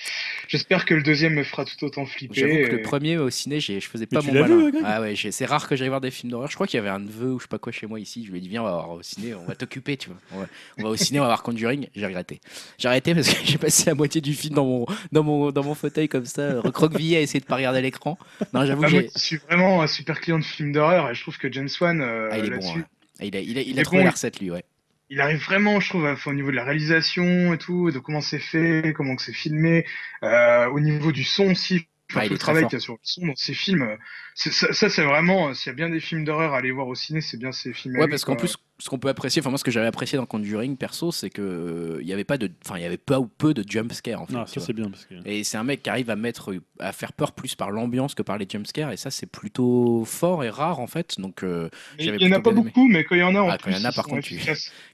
j'espère 0.49 0.85
que 0.85 0.95
le 0.95 1.05
deuxième 1.05 1.35
me 1.35 1.45
fera 1.45 1.65
tout 1.65 1.85
autant 1.85 2.05
flipper. 2.05 2.41
J'avoue 2.41 2.57
que 2.67 2.73
le 2.73 2.79
Et- 2.81 2.83
premier 2.83 3.17
au 3.17 3.31
ciné, 3.31 3.61
j'ai- 3.61 3.79
je 3.79 3.89
faisais 3.89 4.07
pas 4.07 4.21
tu 4.21 4.27
mon 4.27 4.41
malin. 4.41 4.71
vu, 4.73 4.79
ah 4.85 5.01
ouais, 5.01 5.15
j'ai- 5.15 5.31
c'est 5.31 5.45
rare 5.47 5.69
que 5.69 5.77
j'aille 5.77 5.87
voir 5.89 6.01
des 6.01 6.11
films 6.11 6.33
d'horreur. 6.33 6.51
Je 6.51 6.57
crois 6.57 6.67
qu'il 6.67 6.79
y 6.79 6.81
avait 6.81 6.89
un 6.89 6.99
neveu 6.99 7.33
ou 7.35 7.39
je 7.39 7.45
sais 7.45 7.49
pas 7.49 7.61
quoi 7.61 7.71
chez 7.71 7.87
moi 7.87 8.01
ici. 8.01 8.25
Je 8.27 8.33
lui 8.33 8.39
ai 8.39 8.41
dit 8.41 8.49
viens, 8.49 8.63
on 8.63 8.67
va 8.67 8.73
voir 8.73 8.91
au 8.91 9.01
ciné, 9.03 9.35
on 9.35 9.45
va 9.45 9.55
t'occuper, 9.55 9.97
tu 9.97 10.09
vois. 10.09 10.19
On 10.33 10.41
va, 10.41 10.47
on 10.79 10.83
va 10.83 10.89
au 10.89 10.97
ciné, 10.97 11.21
on 11.21 11.23
va 11.23 11.29
voir 11.29 11.45
Conjuring. 11.45 11.87
J'ai 11.95 12.07
regretté. 12.07 12.41
J'ai 12.77 12.89
arrêté 12.89 13.15
parce 13.15 13.33
que 13.33 13.37
j'ai 13.47 13.59
passé 13.59 13.85
la 13.87 13.95
moitié 13.95 14.21
du 14.21 14.35
film 14.35 14.57
dans 14.57 14.65
mon 14.67 14.87
dans 15.13 15.23
mon 15.23 15.53
dans 15.53 15.63
mon 15.63 15.77
fauteuil 15.77 16.09
comme 16.09 16.25
ça, 16.29 16.61
recroquevillé 16.61 17.17
à 17.17 17.21
essayer 17.21 17.41
de 17.41 17.45
pas 17.47 17.57
regarder 17.57 17.81
l'écran. 17.83 18.19
Non, 18.53 18.65
j'avoue 18.65 18.85
Ah, 18.85 18.87
que 18.87 18.93
moi, 18.93 19.01
j'ai. 19.03 19.11
je 19.15 19.19
suis 19.19 19.37
vraiment 19.39 19.83
un 19.83 19.87
super 19.89 20.21
client 20.21 20.39
de 20.39 20.45
films 20.45 20.73
d'horreur 20.73 21.11
et 21.11 21.15
je 21.15 21.23
trouve 21.23 21.39
que 21.39 21.51
James 21.53 21.69
Wan, 21.81 22.01
euh, 22.01 22.29
Ah, 22.31 22.39
il 22.39 22.47
est 22.47 22.51
bon. 22.59 22.75
Il 23.21 23.37
a, 23.37 23.41
il 23.41 23.59
a, 23.59 23.63
il 23.63 23.81
a 23.81 23.83
trouvé 23.83 24.03
bon. 24.03 24.05
la 24.07 24.11
recette 24.13 24.39
lui, 24.41 24.51
ouais. 24.51 24.65
il 25.11 25.21
arrive 25.21 25.43
vraiment, 25.43 25.81
je 25.81 25.89
trouve, 25.89 26.07
à- 26.07 26.15
au 26.27 26.33
niveau 26.35 26.51
de 26.51 26.57
la 26.57 26.65
réalisation 26.65 27.53
et 27.55 27.59
tout, 27.59 27.91
de 27.91 27.99
comment 27.99 28.21
c'est 28.21 28.39
fait, 28.39 28.93
comment 28.95 29.17
que 29.17 29.23
c'est 29.23 29.33
filmé, 29.33 29.85
euh, 30.23 30.67
au 30.69 30.81
niveau 30.81 31.11
du 31.13 31.25
son 31.25 31.51
aussi. 31.51 31.89
Enfin, 32.11 32.21
Ah, 32.23 32.27
tout 32.27 32.33
le 32.35 32.39
travail 32.39 32.65
qu'il 32.67 32.75
y 32.75 32.77
a 32.77 32.81
sur 32.81 32.95
le 32.95 32.99
son 33.03 33.27
dans 33.27 33.35
ces 33.37 33.53
films, 33.55 33.83
euh, 33.83 33.97
ça, 34.35 34.73
ça, 34.73 34.89
c'est 34.89 35.03
vraiment, 35.05 35.53
s'il 35.53 35.71
y 35.71 35.73
a 35.73 35.75
bien 35.75 35.91
des 35.91 36.01
films 36.01 36.25
d'horreur 36.25 36.55
à 36.55 36.59
aller 36.59 36.71
voir 36.71 36.87
au 36.89 36.95
ciné, 36.95 37.21
c'est 37.21 37.37
bien 37.37 37.53
ces 37.53 37.73
films. 37.75 37.99
Ouais, 37.99 38.09
parce 38.09 38.25
qu'en 38.25 38.37
plus, 38.37 38.57
ce 38.81 38.89
qu'on 38.89 38.99
peut 39.01 39.09
apprécier, 39.09 39.43
enfin 39.43 39.51
moi, 39.51 39.59
ce 39.59 39.65
que 39.65 39.73
j'avais 39.73 39.89
apprécié 39.89 40.17
dans 40.17 40.25
Conjuring 40.27 40.77
perso, 40.77 41.11
c'est 41.11 41.31
que 41.31 41.43
euh, 41.43 41.99
il 42.01 42.07
y 42.07 42.13
avait 42.13 42.23
pas 42.23 42.39
de, 42.39 42.49
enfin 42.65 42.79
il 42.79 42.83
y 42.83 42.87
avait 42.87 42.97
pas 42.97 43.19
ou 43.19 43.27
peu 43.27 43.53
de 43.53 43.65
jump 43.69 43.93
scare 43.93 44.23
en 44.23 44.27
fait. 44.27 44.35
Tu 44.45 44.61
ça 44.61 44.61
c'est 44.67 44.73
bien 44.73 44.89
parce 44.89 45.05
que. 45.05 45.15
Et 45.27 45.43
c'est 45.43 45.57
un 45.57 45.65
mec 45.65 45.83
qui 45.83 45.91
arrive 45.91 46.11
à 46.11 46.17
mettre, 46.17 46.55
à 46.79 46.93
faire 46.93 47.13
peur 47.13 47.33
plus 47.33 47.57
par 47.57 47.73
l'ambiance 47.73 48.15
que 48.15 48.23
par 48.23 48.39
les 48.39 48.47
jumpscares, 48.49 48.93
et 48.93 48.97
ça 48.97 49.11
c'est 49.11 49.27
plutôt 49.27 50.05
fort 50.05 50.45
et 50.45 50.51
rare 50.51 50.79
en 50.79 50.87
fait. 50.87 51.19
Donc 51.19 51.43
euh, 51.43 51.69
il 51.99 52.07
y 52.07 52.27
en 52.29 52.33
a 52.33 52.41
pas 52.41 52.51
aimé. 52.51 52.63
beaucoup, 52.63 52.87
mais 52.87 53.03
quand 53.03 53.17
il 53.17 53.19
y 53.19 53.23
en 53.25 53.35
a, 53.35 53.41
en 53.41 53.49
Ah, 53.51 53.59
quand 53.59 53.71
il 53.71 53.77
y 53.77 53.81
en 53.81 53.85
a, 53.85 53.91
par 53.93 54.07
contre, 54.07 54.23
tu- 54.29 54.39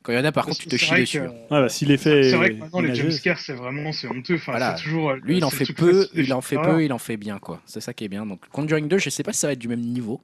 quand 0.03 0.13
il 0.13 0.17
y 0.17 0.19
en 0.19 0.25
a, 0.25 0.33
par 0.33 0.47
Parce 0.47 0.57
contre, 0.59 0.71
tu 0.71 0.77
te 0.79 0.83
chies 0.83 1.01
dessus. 1.01 1.19
que-. 1.21 1.25
Ouais, 1.27 1.39
bah, 1.51 1.69
fait. 1.69 2.23
C'est 2.31 2.37
vrai 2.37 2.51
que 2.55 2.61
maintenant, 2.61 2.81
les 2.81 2.89
ménager, 2.89 3.03
jumpscares, 3.11 3.39
c'est 3.39 3.53
vraiment, 3.53 3.93
c'est 3.93 4.09
honteux. 4.09 4.37
Enfin, 4.37 4.53
Voilà. 4.53 4.75
toujours. 4.75 5.11
euh, 5.11 5.17
Lui, 5.23 5.37
il 5.37 5.45
en 5.45 5.51
fait 5.51 5.71
peu, 5.75 6.09
il 6.15 6.33
en 6.33 6.41
fait 6.41 6.57
peu, 6.57 6.83
il 6.85 6.93
en 6.93 6.99
fait 6.99 7.19
bien 7.19 7.39
quoi. 7.39 7.61
C'est 7.67 7.81
ça 7.83 7.93
qui 7.93 8.05
est 8.05 8.09
bien. 8.09 8.25
Donc 8.25 8.49
Conjuring 8.49 8.89
2, 8.89 8.97
je 8.97 9.11
sais 9.11 9.23
pas 9.23 9.35
si 9.35 9.41
ça 9.41 9.47
va 9.49 9.53
être 9.53 9.59
du 9.59 9.69
même 9.69 9.81
niveau, 9.81 10.23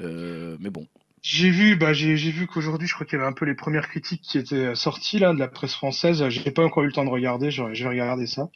Euh, 0.00 0.56
mais 0.60 0.70
bon. 0.70 0.86
J'ai 1.22 1.50
vu, 1.50 1.76
bah, 1.76 1.92
j'ai, 1.92 2.14
vu 2.14 2.46
qu'aujourd'hui, 2.46 2.88
je 2.88 2.94
crois 2.94 3.06
qu'il 3.06 3.18
y 3.18 3.20
avait 3.20 3.30
un 3.30 3.32
peu 3.32 3.44
les 3.44 3.54
premières 3.54 3.88
critiques 3.88 4.22
qui 4.22 4.38
étaient 4.38 4.74
sorties 4.74 5.18
là 5.18 5.32
de 5.32 5.38
la 5.38 5.48
presse 5.48 5.74
française. 5.74 6.28
J'ai 6.28 6.50
pas 6.50 6.64
encore 6.64 6.82
eu 6.82 6.86
le 6.86 6.92
temps 6.92 7.04
de 7.04 7.10
regarder. 7.10 7.50
Je, 7.50 7.74
je 7.74 7.84
vais 7.84 7.90
regarder 7.90 8.26
ça. 8.26 8.50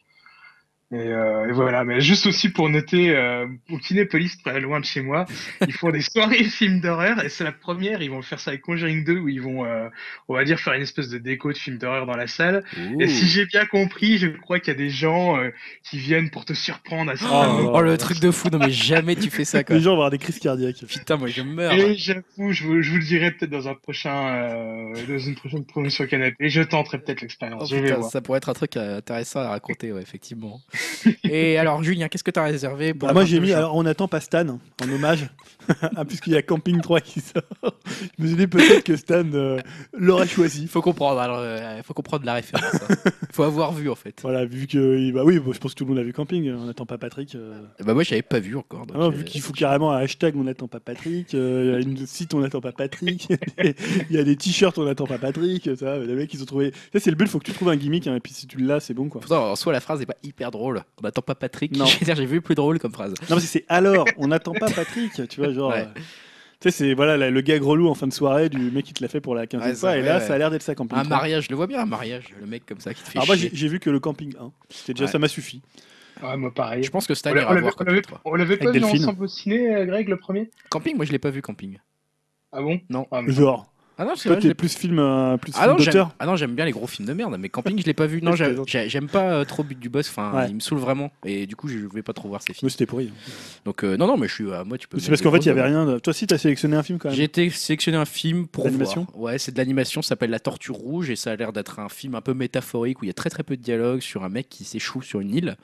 Et, 0.93 0.97
euh, 0.97 1.49
et 1.49 1.53
voilà. 1.53 1.85
Mais 1.85 2.01
juste 2.03 2.27
aussi 2.27 2.51
pour 2.51 2.69
noter, 2.69 3.17
euh, 3.17 3.47
au 3.71 3.79
Kinépolis, 3.79 4.37
très 4.45 4.61
loin 4.61 4.79
de 4.79 4.85
chez 4.85 5.01
moi, 5.01 5.25
ils 5.67 5.73
font 5.73 5.91
des 5.91 6.03
soirées 6.03 6.45
films 6.45 6.81
d'horreur 6.81 7.25
et 7.25 7.29
c'est 7.31 7.45
la 7.45 7.53
première. 7.53 8.03
Ils 8.03 8.11
vont 8.11 8.21
faire 8.21 8.39
ça 8.41 8.51
avec 8.51 8.61
Conjuring 8.63 9.03
2 9.05 9.17
où 9.19 9.29
ils 9.29 9.41
vont, 9.41 9.65
euh, 9.65 9.89
on 10.29 10.35
va 10.35 10.45
dire, 10.45 10.61
faire 10.61 10.75
une 10.75 10.83
espèce 10.83 11.09
de 11.09 11.17
déco 11.19 11.51
de 11.53 11.57
films 11.57 11.79
d'horreur 11.79 12.05
dans 12.05 12.17
la 12.17 12.27
salle. 12.27 12.63
Et 13.01 13.09
si 13.09 13.27
j'ai 13.27 13.47
bien 13.47 13.65
compris, 13.65 14.19
je 14.19 14.27
crois 14.29 14.61
qu'il 14.61 14.69
y 14.73 14.77
a 14.77 14.79
des 14.79 14.91
gens 14.91 15.39
euh, 15.39 15.51
qui 15.83 15.99
viennent 15.99 16.29
pour 16.31 16.45
te 16.45 16.53
surprendre 16.53 17.11
à 17.11 17.17
ce 17.17 17.25
Oh, 17.25 17.29
moment. 17.53 17.73
oh, 17.75 17.81
le 17.81 17.97
truc 17.97 18.21
de 18.21 18.31
fou, 18.31 18.49
non 18.51 18.59
mais 18.59 18.71
jamais 18.71 19.17
tu 19.17 19.31
fais 19.31 19.45
ça 19.45 19.65
quoi. 19.65 19.77
Les 19.77 19.81
gens 19.83 19.91
vont 19.91 19.97
avoir 19.97 20.11
des 20.11 20.19
crises 20.19 20.39
cardiaques. 20.41 20.85
Putain, 20.87 21.17
moi 21.17 21.29
je 21.29 21.41
meurs. 21.43 21.73
Et 21.73 21.95
j'avoue, 21.97 22.53
je 22.53 22.65
vous, 22.65 22.83
je 22.83 22.91
vous 22.91 22.99
le 22.99 23.05
dirai 23.05 23.31
peut-être 23.31 23.51
dans 23.51 23.67
un 23.69 23.75
prochain, 23.75 24.27
euh, 24.29 25.07
dans 25.09 25.19
une 25.19 25.35
prochaine 25.37 25.65
promotion 25.65 26.07
canapé. 26.07 26.51
Je 26.51 26.61
tenterai 26.63 26.99
peut-être 26.99 27.21
Oh, 27.21 27.23
l'expérience. 27.23 27.73
voir. 27.73 28.11
ça 28.11 28.21
pourrait 28.21 28.39
être 28.39 28.49
un 28.51 28.55
truc 28.55 28.77
euh, 28.77 28.99
intéressant 28.99 29.41
à 29.41 29.49
raconter, 29.49 29.91
ouais, 29.93 30.03
effectivement. 30.03 30.61
Et 31.25 31.59
alors, 31.59 31.83
Julien, 31.83 32.09
qu'est-ce 32.09 32.25
que 32.25 32.31
tu 32.31 32.39
as 32.41 32.45
réservé 32.45 32.95
pour 32.95 33.09
Bah, 33.09 33.15
moi 33.15 33.25
j'ai 33.25 33.41
mis, 33.41 33.53
alors 33.53 33.75
on 33.77 33.85
attend 33.87 34.09
pas 34.09 34.21
Stan 34.21 34.47
en 34.49 34.89
hommage, 34.93 35.29
Ah, 35.97 36.05
puisqu'il 36.09 36.33
y 36.33 36.37
a 36.37 36.43
Camping 36.43 36.81
3 36.81 37.01
qui 37.01 37.21
sort. 37.21 37.43
Je 38.19 38.23
me 38.23 38.29
suis 38.29 38.37
dit 38.37 38.47
peut-être 38.47 38.85
que 38.85 38.97
Stan 38.97 39.25
euh, 39.35 39.59
l'aurait 39.97 40.27
choisi. 40.27 40.63
Il 40.63 40.69
faut 40.69 40.83
comprendre, 40.83 41.21
alors, 41.21 41.39
euh, 41.41 41.75
il 41.79 41.83
faut 41.83 41.95
comprendre 41.95 42.25
la 42.27 42.35
référence. 42.35 42.65
Il 43.07 43.35
faut 43.35 43.43
avoir 43.45 43.73
vu 43.73 43.89
en 43.91 43.95
fait. 43.95 44.19
Voilà, 44.23 44.45
vu 44.45 44.67
que. 44.67 44.99
il- 44.99 45.13
Bah 45.13 45.23
oui, 45.25 45.39
bon, 45.39 45.53
je 45.53 45.59
pense 45.59 45.73
que 45.73 45.79
tout 45.79 45.85
le 45.85 45.91
monde 45.91 45.99
a 45.99 46.03
vu 46.03 46.13
Camping, 46.13 46.53
on 46.53 46.67
n'attend 46.67 46.87
pas 46.87 46.99
Patrick. 46.99 47.35
euh. 47.35 47.61
Bah 47.85 47.95
moi, 47.95 48.03
j'avais 48.03 48.23
pas 48.23 48.41
vu 48.41 48.57
encore. 48.57 48.87
donc, 48.87 48.97
Ah 48.99 49.09
vu 49.09 49.25
qu'il 49.25 49.41
faut 49.41 49.53
carrément 49.53 49.93
un 49.93 49.99
hashtag 49.99 50.37
on 50.37 50.45
n'attend 50.45 50.69
pas 50.69 50.81
Patrick, 50.81 51.33
il 51.33 51.39
y 51.39 51.75
a 51.75 51.79
une 51.79 52.07
site 52.07 52.35
on 52.35 52.41
n'attend 52.41 52.61
pas 52.61 52.73
Patrick, 52.73 53.29
il 54.11 54.17
y 54.17 54.19
a 54.19 54.25
des 54.25 54.37
t-shirts 54.37 54.79
on 54.79 54.85
n'attend 54.85 55.07
pas 55.07 55.19
Patrick, 55.19 55.69
ça, 55.79 55.99
les 55.99 56.15
mecs 56.15 56.33
ils 56.35 56.43
ont 56.43 56.47
trouvé. 56.47 56.73
Ça 56.93 57.01
c'est 57.01 57.11
le 57.11 57.17
but, 57.17 57.27
faut 57.29 57.39
que 57.39 57.45
tu 57.45 57.53
trouves 57.53 57.69
un 57.71 57.77
gimmick, 57.77 58.07
hein, 58.07 58.17
et 58.17 58.21
puis 58.21 58.33
si 58.33 58.47
tu 58.47 58.59
l'as 58.59 58.81
c'est 58.81 58.95
bon 58.95 59.09
quoi. 59.09 59.21
Pourtant, 59.21 59.51
en 59.53 59.57
soi, 59.57 59.73
la 59.73 59.81
phrase 59.81 60.01
est 60.03 60.07
pas 60.07 60.17
hyper 60.23 60.51
drôle. 60.51 60.72
On 60.99 61.03
n'attend 61.03 61.23
pas 61.23 61.35
Patrick. 61.35 61.77
Non. 61.77 61.87
J'ai 62.03 62.27
vu 62.27 62.41
plus 62.41 62.55
drôle 62.55 62.79
comme 62.79 62.93
phrase. 62.93 63.11
Non, 63.23 63.27
parce 63.29 63.43
que 63.43 63.49
c'est 63.49 63.65
alors, 63.69 64.07
on 64.19 64.29
n'attend 64.29 64.53
pas 64.53 64.71
Patrick, 64.71 65.13
tu 65.29 65.41
vois, 65.41 65.53
genre. 65.53 65.71
Ouais. 65.71 65.81
euh, 65.83 66.01
Tu 66.61 66.71
sais, 66.71 66.71
c'est 66.71 66.95
voilà, 66.95 67.17
la- 67.17 67.31
le 67.31 67.41
gars 67.41 67.59
relou 67.61 67.89
en 67.89 67.95
fin 67.95 68.07
de 68.07 68.13
soirée 68.13 68.49
du 68.49 68.59
mec 68.71 68.85
qui 68.85 68.93
te 68.95 69.03
l'a 69.03 69.09
fait 69.09 69.21
pour 69.21 69.35
la 69.35 69.47
15e 69.47 69.61
Ouais, 69.65 69.75
fois, 69.75 69.97
et 69.97 70.03
là, 70.03 70.19
ouais. 70.19 70.25
ça 70.25 70.35
a 70.35 70.39
l'air 70.39 70.51
d'être 70.51 70.63
ça, 70.63 70.75
Camping 70.77 70.97
Un 70.97 71.03
3. 71.05 71.17
mariage, 71.17 71.45
je 71.47 71.51
le 71.51 71.57
vois 71.57 71.67
bien, 71.67 71.81
un 71.81 71.87
mariage. 71.87 72.27
Le 72.41 72.47
mec 72.47 72.65
comme 72.67 72.79
ça 72.81 72.95
qui 72.95 73.03
te 73.03 73.09
fait 73.09 73.19
Alors 73.19 73.27
moi, 73.27 73.37
chier. 73.37 73.51
j'ai 73.53 73.57
j'ai 73.57 73.69
vu 73.69 73.81
que 73.81 73.91
le 73.91 73.99
Camping 73.99 74.33
1. 74.39 74.53
C'était 74.71 74.95
déjà, 74.95 75.07
Ouais. 75.07 75.11
ça 75.11 75.19
m'a 75.19 75.27
suffi. 75.29 75.61
Ouais, 76.23 76.37
moi 76.37 76.53
pareil. 76.55 76.85
Je 76.85 76.91
pense 76.91 77.07
que 77.09 77.15
Stan 77.15 77.31
On 77.31 77.35
l'avait- 77.35 77.61
voir 77.63 77.73
on 77.75 77.77
comme 77.77 77.87
l'avait 77.89 78.03
toi. 78.03 78.21
on 78.25 78.35
l'avait 78.37 78.57
pas 78.57 78.69
Avec 78.69 78.75
vu 78.77 78.81
Delphine. 78.81 79.03
ensemble 79.09 79.25
au 79.25 79.29
ciné, 79.29 79.75
euh, 79.75 79.87
Greg, 79.87 80.09
le 80.09 80.17
premier? 80.19 80.51
Camping, 80.71 80.95
moi 80.95 81.05
je 81.05 81.11
l'ai 81.11 81.19
pas 81.19 81.31
vu 81.31 81.43
Camping. 81.43 81.79
Ah 82.53 82.61
bon? 82.63 82.81
Non. 82.91 83.09
Ah, 83.11 83.23
mais- 83.23 83.33
Genre, 83.33 83.72
Ah 84.03 84.05
non, 84.05 84.17
c'est 84.17 84.25
toi 84.25 84.33
vrai. 84.33 84.41
je 84.41 84.43
t'es 84.43 84.49
l'ai- 84.49 84.55
plus 84.55 84.75
film, 84.77 84.99
euh, 84.99 85.37
plus 85.37 85.53
Ah 85.57 85.61
film 85.63 85.71
non, 85.73 85.79
j'aime, 85.79 85.87
d'auteur. 85.87 86.15
ah 86.19 86.27
non, 86.27 86.37
j'aime 86.37 86.55
bien 86.55 86.65
les 86.65 86.73
gros 86.73 86.87
films 86.87 87.07
de 87.09 87.13
merde, 87.15 87.37
mais 87.39 87.49
Camping, 87.49 87.79
je 87.81 87.85
l'ai 87.87 87.95
pas 87.95 88.07
vu. 88.07 88.21
Non, 88.21 88.33
Je 88.37 88.37
j'ai- 88.37 88.45
plaisante. 88.47 88.69
j'ai- 88.69 88.89
j'aime 88.89 89.09
pas 89.09 89.33
euh, 89.33 89.45
trop 89.45 89.63
But 89.63 89.79
du 89.79 89.89
Boss. 89.89 90.09
Enfin, 90.09 90.33
Ouais. 90.35 90.47
il 90.49 90.55
me 90.57 90.61
saoule 90.61 90.79
vraiment. 90.79 91.11
Et 91.25 91.47
du 91.47 91.55
coup, 91.57 91.69
je 91.69 91.79
vais 91.93 92.03
pas 92.03 92.13
trop 92.13 92.29
voir 92.29 92.43
ces 92.43 92.53
films. 92.53 92.67
Moi 92.67 92.71
c'était 92.71 92.87
pourri. 92.87 93.11
Donc, 93.65 93.85
euh, 93.85 93.97
non, 93.97 94.07
non, 94.07 94.17
mais 94.17 94.29
je 94.29 94.35
suis 94.35 94.53
à 94.53 94.65
moi, 94.65 94.77
tu 94.79 94.89
peux. 94.89 94.99
C'est 94.99 95.05
mettre 95.05 95.11
parce 95.11 95.21
des 95.21 95.25
qu'en 95.25 95.33
fait, 95.33 95.39
il 95.39 95.47
y 95.47 95.51
avait 95.51 95.63
rien. 95.63 95.87
de- 95.87 95.99
Toi 95.99 96.11
aussi, 96.11 96.27
t'as 96.27 96.39
sélectionné 96.39 96.77
un 96.77 96.83
film 96.83 96.99
quand 96.99 97.09
même. 97.09 97.17
J'ai 97.17 97.25
été 97.25 97.49
sélectionné 97.51 97.97
un 97.99 98.05
film 98.05 98.47
pour 98.49 98.65
D'animation 98.65 99.07
voir. 99.13 99.23
Ouais, 99.33 99.39
c'est 99.39 99.53
de 99.53 99.59
l'animation, 99.59 100.03
ça 100.03 100.09
s'appelle 100.11 100.31
La 100.31 100.41
Tortue 100.41 100.73
Rouge 100.73 101.11
et 101.11 101.17
ça 101.17 101.31
a 101.33 101.37
l'air 101.37 101.53
d'être 101.53 101.79
un 101.79 101.89
film 101.89 102.15
un 102.15 102.21
peu 102.21 102.35
métaphorique 102.35 103.01
où 103.01 103.05
il 103.05 103.09
y 103.09 103.11
a 103.11 103.15
très 103.15 103.31
très 103.31 103.43
peu 103.43 103.57
de 103.57 103.63
dialogue 103.63 104.01
sur 104.01 104.25
un 104.25 104.29
mec 104.29 104.49
qui 104.49 104.65
s'échoue 104.65 105.03
sur 105.03 105.21
une 105.21 105.35
île 105.35 105.57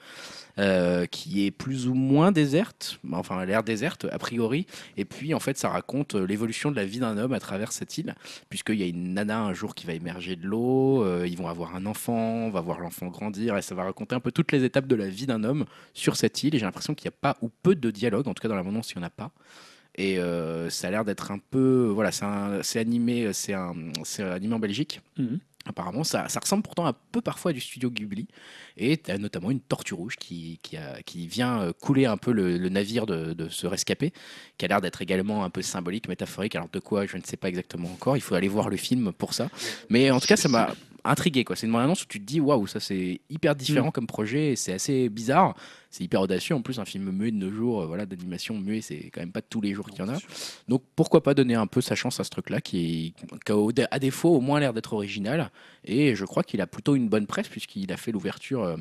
euh, 0.59 1.05
qui 1.05 1.45
est 1.45 1.51
plus 1.51 1.87
ou 1.87 1.93
moins 1.93 2.33
déserte, 2.33 2.99
enfin 3.13 3.35
elle 3.35 3.43
a 3.43 3.45
l'air 3.45 3.63
déserte 3.63 4.07
a 4.11 4.17
priori. 4.19 4.65
Et 4.97 5.05
puis 5.05 5.33
en 5.33 5.39
fait, 5.39 5.57
ça 5.57 5.69
raconte 5.69 6.15
euh, 6.15 6.25
l'évolution 6.25 6.69
de 6.69 6.75
la 6.75 6.83
vie 6.83 6.99
d'un 6.99 7.17
homme 7.17 7.31
à 7.31 7.39
travers 7.39 7.71
cette 7.71 7.97
île, 7.97 8.13
puisqu'il 8.49 8.75
y 8.75 8.83
a 8.83 8.85
une 8.85 9.13
nana 9.13 9.39
un 9.39 9.53
jour 9.53 9.73
qui 9.73 9.87
va 9.87 9.93
émerger 9.93 10.35
de 10.35 10.45
l'eau, 10.45 11.05
euh, 11.05 11.25
ils 11.25 11.37
vont 11.37 11.47
avoir 11.47 11.75
un 11.75 11.85
enfant, 11.85 12.13
on 12.13 12.49
va 12.49 12.59
voir 12.59 12.81
l'enfant 12.81 13.07
grandir 13.07 13.55
et 13.55 13.61
ça 13.61 13.73
va 13.73 13.85
raconter 13.85 14.15
un 14.15 14.19
peu 14.19 14.33
toutes 14.33 14.51
les 14.51 14.65
étapes 14.65 14.87
de 14.87 14.95
la 14.95 15.07
vie 15.07 15.27
d'un 15.27 15.45
homme 15.45 15.63
sur 15.93 16.17
cette 16.17 16.43
île. 16.43 16.53
Et 16.55 16.59
j'ai 16.59 16.65
l'impression 16.65 16.93
qu'il 16.93 17.09
n'y 17.09 17.15
a 17.15 17.19
pas 17.21 17.37
ou 17.41 17.49
peu 17.63 17.73
de 17.73 17.89
dialogue, 17.89 18.27
en 18.27 18.33
tout 18.33 18.41
cas 18.41 18.49
dans 18.49 18.55
la 18.55 18.63
bande-annonce, 18.63 18.91
il 18.91 18.97
n'y 18.97 19.05
en 19.05 19.07
a 19.07 19.11
pas. 19.11 19.31
Et 19.95 20.17
ça 20.69 20.87
a 20.87 20.91
l'air 20.91 21.03
d'être 21.03 21.31
un 21.31 21.39
peu. 21.39 21.91
Voilà, 21.93 22.11
c'est 22.63 22.79
animé, 22.79 23.31
c'est 23.33 23.53
animé 23.53 24.53
en 24.53 24.59
Belgique. 24.59 25.01
Mhm. 25.17 25.39
Apparemment, 25.69 26.03
ça, 26.03 26.27
ça 26.29 26.39
ressemble 26.39 26.63
pourtant 26.63 26.85
un 26.87 26.95
peu 27.11 27.21
parfois 27.21 27.51
à 27.51 27.53
du 27.53 27.61
studio 27.61 27.89
Ghibli. 27.91 28.27
Et 28.75 28.99
as 29.07 29.17
notamment 29.19 29.51
une 29.51 29.61
tortue 29.61 29.93
rouge 29.93 30.15
qui, 30.17 30.59
qui, 30.63 30.75
a- 30.77 31.01
qui 31.03 31.27
vient 31.27 31.61
euh, 31.61 31.73
couler 31.79 32.05
un 32.07 32.17
peu 32.17 32.31
le, 32.31 32.57
le 32.57 32.69
navire 32.69 33.05
de, 33.05 33.33
de 33.33 33.49
ce 33.49 33.67
rescapé, 33.67 34.11
qui 34.57 34.65
a 34.65 34.67
l'air 34.67 34.81
d'être 34.81 35.01
également 35.01 35.43
un 35.43 35.49
peu 35.49 35.61
symbolique, 35.61 36.09
métaphorique. 36.09 36.55
Alors 36.55 36.69
de 36.73 36.79
quoi, 36.79 37.05
je 37.05 37.17
ne 37.17 37.21
sais 37.23 37.37
pas 37.37 37.49
exactement 37.49 37.89
encore. 37.89 38.17
Il 38.17 38.21
faut 38.21 38.35
aller 38.35 38.47
voir 38.47 38.69
le 38.69 38.77
film 38.77 39.13
pour 39.13 39.33
ça. 39.33 39.49
Mais 39.89 40.09
en 40.11 40.19
tout 40.19 40.27
cas, 40.27 40.37
ça 40.37 40.49
m'a 40.49 40.73
intrigué. 41.03 41.43
quoi. 41.43 41.55
C'est 41.55 41.67
une 41.67 41.75
annonce 41.75 42.03
où 42.03 42.07
tu 42.07 42.19
te 42.19 42.25
dis, 42.25 42.39
waouh, 42.39 42.67
ça 42.67 42.79
c'est 42.79 43.21
hyper 43.29 43.55
différent 43.55 43.91
comme 43.91 44.07
projet 44.07 44.53
et 44.53 44.55
c'est 44.55 44.73
assez 44.73 45.09
bizarre. 45.09 45.55
C'est 45.91 46.03
hyper 46.03 46.21
audacieux. 46.21 46.55
En 46.55 46.61
plus, 46.61 46.79
un 46.79 46.85
film 46.85 47.09
muet 47.11 47.31
de 47.31 47.37
nos 47.37 47.51
jours, 47.51 47.81
euh, 47.81 47.85
voilà, 47.87 48.05
d'animation 48.05 48.57
muet, 48.59 48.81
c'est 48.81 49.09
quand 49.11 49.21
même 49.21 49.31
pas 49.31 49.41
tous 49.41 49.59
les 49.59 49.73
jours 49.73 49.89
qu'il 49.89 49.99
y 49.99 50.01
en 50.03 50.09
a. 50.09 50.17
Donc 50.67 50.83
pourquoi 50.95 51.23
pas 51.23 51.33
donner 51.33 51.55
un 51.55 51.67
peu 51.67 51.81
sa 51.81 51.95
chance 51.95 52.19
à 52.19 52.23
ce 52.23 52.29
truc-là 52.29 52.61
qui, 52.61 53.15
est, 53.17 53.45
qui 53.45 53.51
a 53.51 53.87
à 53.89 53.99
défaut 53.99 54.35
au 54.35 54.41
moins 54.41 54.59
l'air 54.59 54.73
d'être 54.73 54.93
original. 54.93 55.51
Et 55.85 56.15
je 56.15 56.25
crois 56.25 56.43
qu'il 56.43 56.61
a 56.61 56.67
plutôt 56.67 56.95
une 56.95 57.09
bonne 57.09 57.25
presse 57.25 57.47
puisqu'il 57.47 57.91
a 57.91 57.97
fait 57.97 58.11
l'ouverture. 58.11 58.63
euh, 58.63 58.77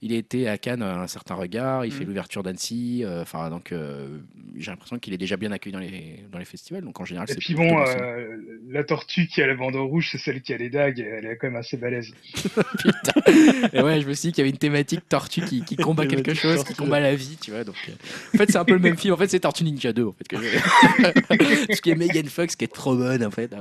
il 0.00 0.12
a 0.12 0.16
été 0.16 0.48
à 0.48 0.58
Cannes 0.58 0.82
à 0.82 1.00
un 1.00 1.06
certain 1.08 1.34
regard, 1.34 1.84
il 1.84 1.90
fait 1.92 2.00
Mhm. 2.02 2.08
l'ouverture 2.08 2.42
d'Annecy. 2.44 3.02
euh, 3.04 3.22
Enfin 3.22 3.50
donc 3.50 3.72
euh, 3.72 4.18
j'ai 4.56 4.70
l'impression 4.70 4.98
qu'il 5.00 5.12
est 5.12 5.18
déjà 5.18 5.36
bien 5.36 5.50
accueilli 5.50 5.72
dans 5.72 5.80
les, 5.80 6.24
dans 6.30 6.38
les 6.38 6.44
festivals. 6.44 6.84
Donc 6.84 7.00
en 7.00 7.04
général 7.04 7.28
Et 7.30 7.34
puis 7.34 7.54
bon, 7.54 7.80
euh, 7.80 8.36
la 8.68 8.84
tortue 8.84 9.26
qui 9.26 9.42
a 9.42 9.46
le 9.48 9.56
bandeau 9.56 9.86
rouge, 9.86 10.08
c'est 10.12 10.18
celle 10.18 10.40
qui 10.40 10.52
a 10.54 10.56
les 10.56 10.70
dagues, 10.70 11.00
elle 11.00 11.26
est 11.26 11.36
quand 11.36 11.48
même 11.48 11.56
assez 11.56 11.76
balèze. 11.76 12.12
Putain. 12.78 13.68
Et 13.72 13.82
ouais, 13.82 14.00
je 14.00 14.06
me 14.08 14.12
suis 14.14 14.28
dit 14.28 14.32
qu'il 14.32 14.42
y 14.42 14.42
avait 14.42 14.50
une 14.50 14.58
thématique 14.58 15.08
tortue 15.08 15.42
qui, 15.44 15.64
qui 15.64 15.74
combat 15.76 16.06
quelque 16.06 16.34
chose, 16.34 16.62
qui 16.64 16.74
combat 16.74 17.00
la 17.00 17.14
vie, 17.16 17.36
tu 17.40 17.50
vois. 17.50 17.64
Donc, 17.64 17.76
euh, 17.88 17.92
en 18.34 18.38
fait, 18.38 18.50
c'est 18.52 18.58
un 18.58 18.64
peu 18.64 18.74
le 18.74 18.78
même 18.80 18.96
film. 18.96 19.14
En 19.14 19.16
fait, 19.16 19.28
c'est 19.28 19.40
Tortue 19.40 19.64
Ninja 19.64 19.92
2, 19.92 20.04
en 20.06 20.12
fait. 20.12 20.28
Que 20.28 20.36
Ce 21.74 21.80
qui 21.80 21.90
est 21.90 21.94
Megan 21.96 22.26
Fox, 22.26 22.54
qui 22.56 22.64
est 22.64 22.72
trop 22.72 22.96
bonne, 22.96 23.24
en 23.24 23.30
fait. 23.30 23.52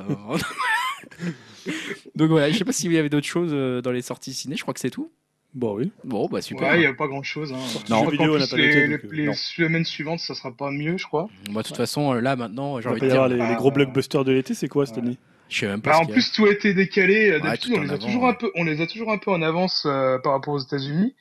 donc 2.16 2.30
voilà, 2.30 2.50
je 2.52 2.58
sais 2.58 2.66
pas 2.66 2.72
s'il 2.72 2.92
y 2.92 2.98
avait 2.98 3.10
d'autres 3.10 3.28
choses 3.28 3.52
dans 3.84 3.92
les 3.92 4.02
sorties 4.02 4.34
ciné. 4.34 4.56
Je 4.56 4.62
crois 4.62 4.74
que 4.74 4.80
c'est 4.80 4.90
tout. 4.90 5.12
Bon, 5.54 5.76
oui. 5.76 5.92
Bon, 6.04 6.28
bah 6.28 6.42
super. 6.42 6.70
Ouais, 6.70 6.78
il 6.78 6.80
n'y 6.82 6.86
a 6.86 6.94
pas 6.94 7.08
grand 7.08 7.24
chose. 7.24 7.52
Hein. 7.52 7.58
Non. 7.90 8.06
Je 8.06 8.12
vidéo, 8.12 8.36
on 8.36 8.38
plus, 8.40 8.48
pas 8.50 8.58
les, 8.58 8.68
noté, 8.68 8.88
donc, 8.88 9.02
les- 9.04 9.08
euh, 9.08 9.12
les 9.14 9.26
non. 9.28 9.34
semaines 9.34 9.86
suivantes, 9.86 10.20
ça 10.20 10.36
sera 10.36 10.52
pas 10.52 10.70
mieux, 10.72 10.98
je 10.98 11.06
crois. 11.06 11.30
Moi, 11.50 11.64
de 11.64 11.68
toute 11.68 11.78
façon, 11.78 12.14
euh, 12.14 12.22
là, 12.22 12.36
maintenant, 12.36 12.80
j'ai 12.80 12.90
envie 12.90 13.02
de 13.02 13.08
dire. 13.10 13.28
les, 13.28 13.38
les 13.38 13.56
gros 13.56 13.72
blockbusters 13.72 14.24
de 14.24 14.32
l'été, 14.34 14.54
c'est 14.54 14.68
quoi 14.68 14.86
cette 14.86 14.98
Ouais. 14.98 15.04
année? 15.04 15.18
Je 15.50 15.60
sais 15.62 15.68
même 15.68 15.82
pas. 15.82 15.92
Bah, 15.92 15.98
ce 16.00 16.04
en 16.04 16.10
a. 16.10 16.12
plus, 16.14 16.32
tout 16.34 16.46
a 16.46 16.52
été 16.52 16.74
décalé. 16.74 17.40
D'habitude, 17.40 17.74
tout 17.74 17.80
on 17.80 17.82
les 17.82 17.90
a 17.90 17.94
avant, 17.94 18.06
toujours 18.06 18.24
ouais. 18.24 18.30
un 18.30 18.34
peu, 18.34 18.52
on 18.56 18.64
les 18.66 18.82
a 18.82 18.88
toujours 18.88 19.12
un 19.12 19.18
peu 19.18 19.32
en 19.32 19.42
avance 19.42 19.84
euh, 19.86 20.20
par 20.20 20.34
rapport 20.34 20.54
aux 20.54 20.60
États-Unis. 20.60 21.16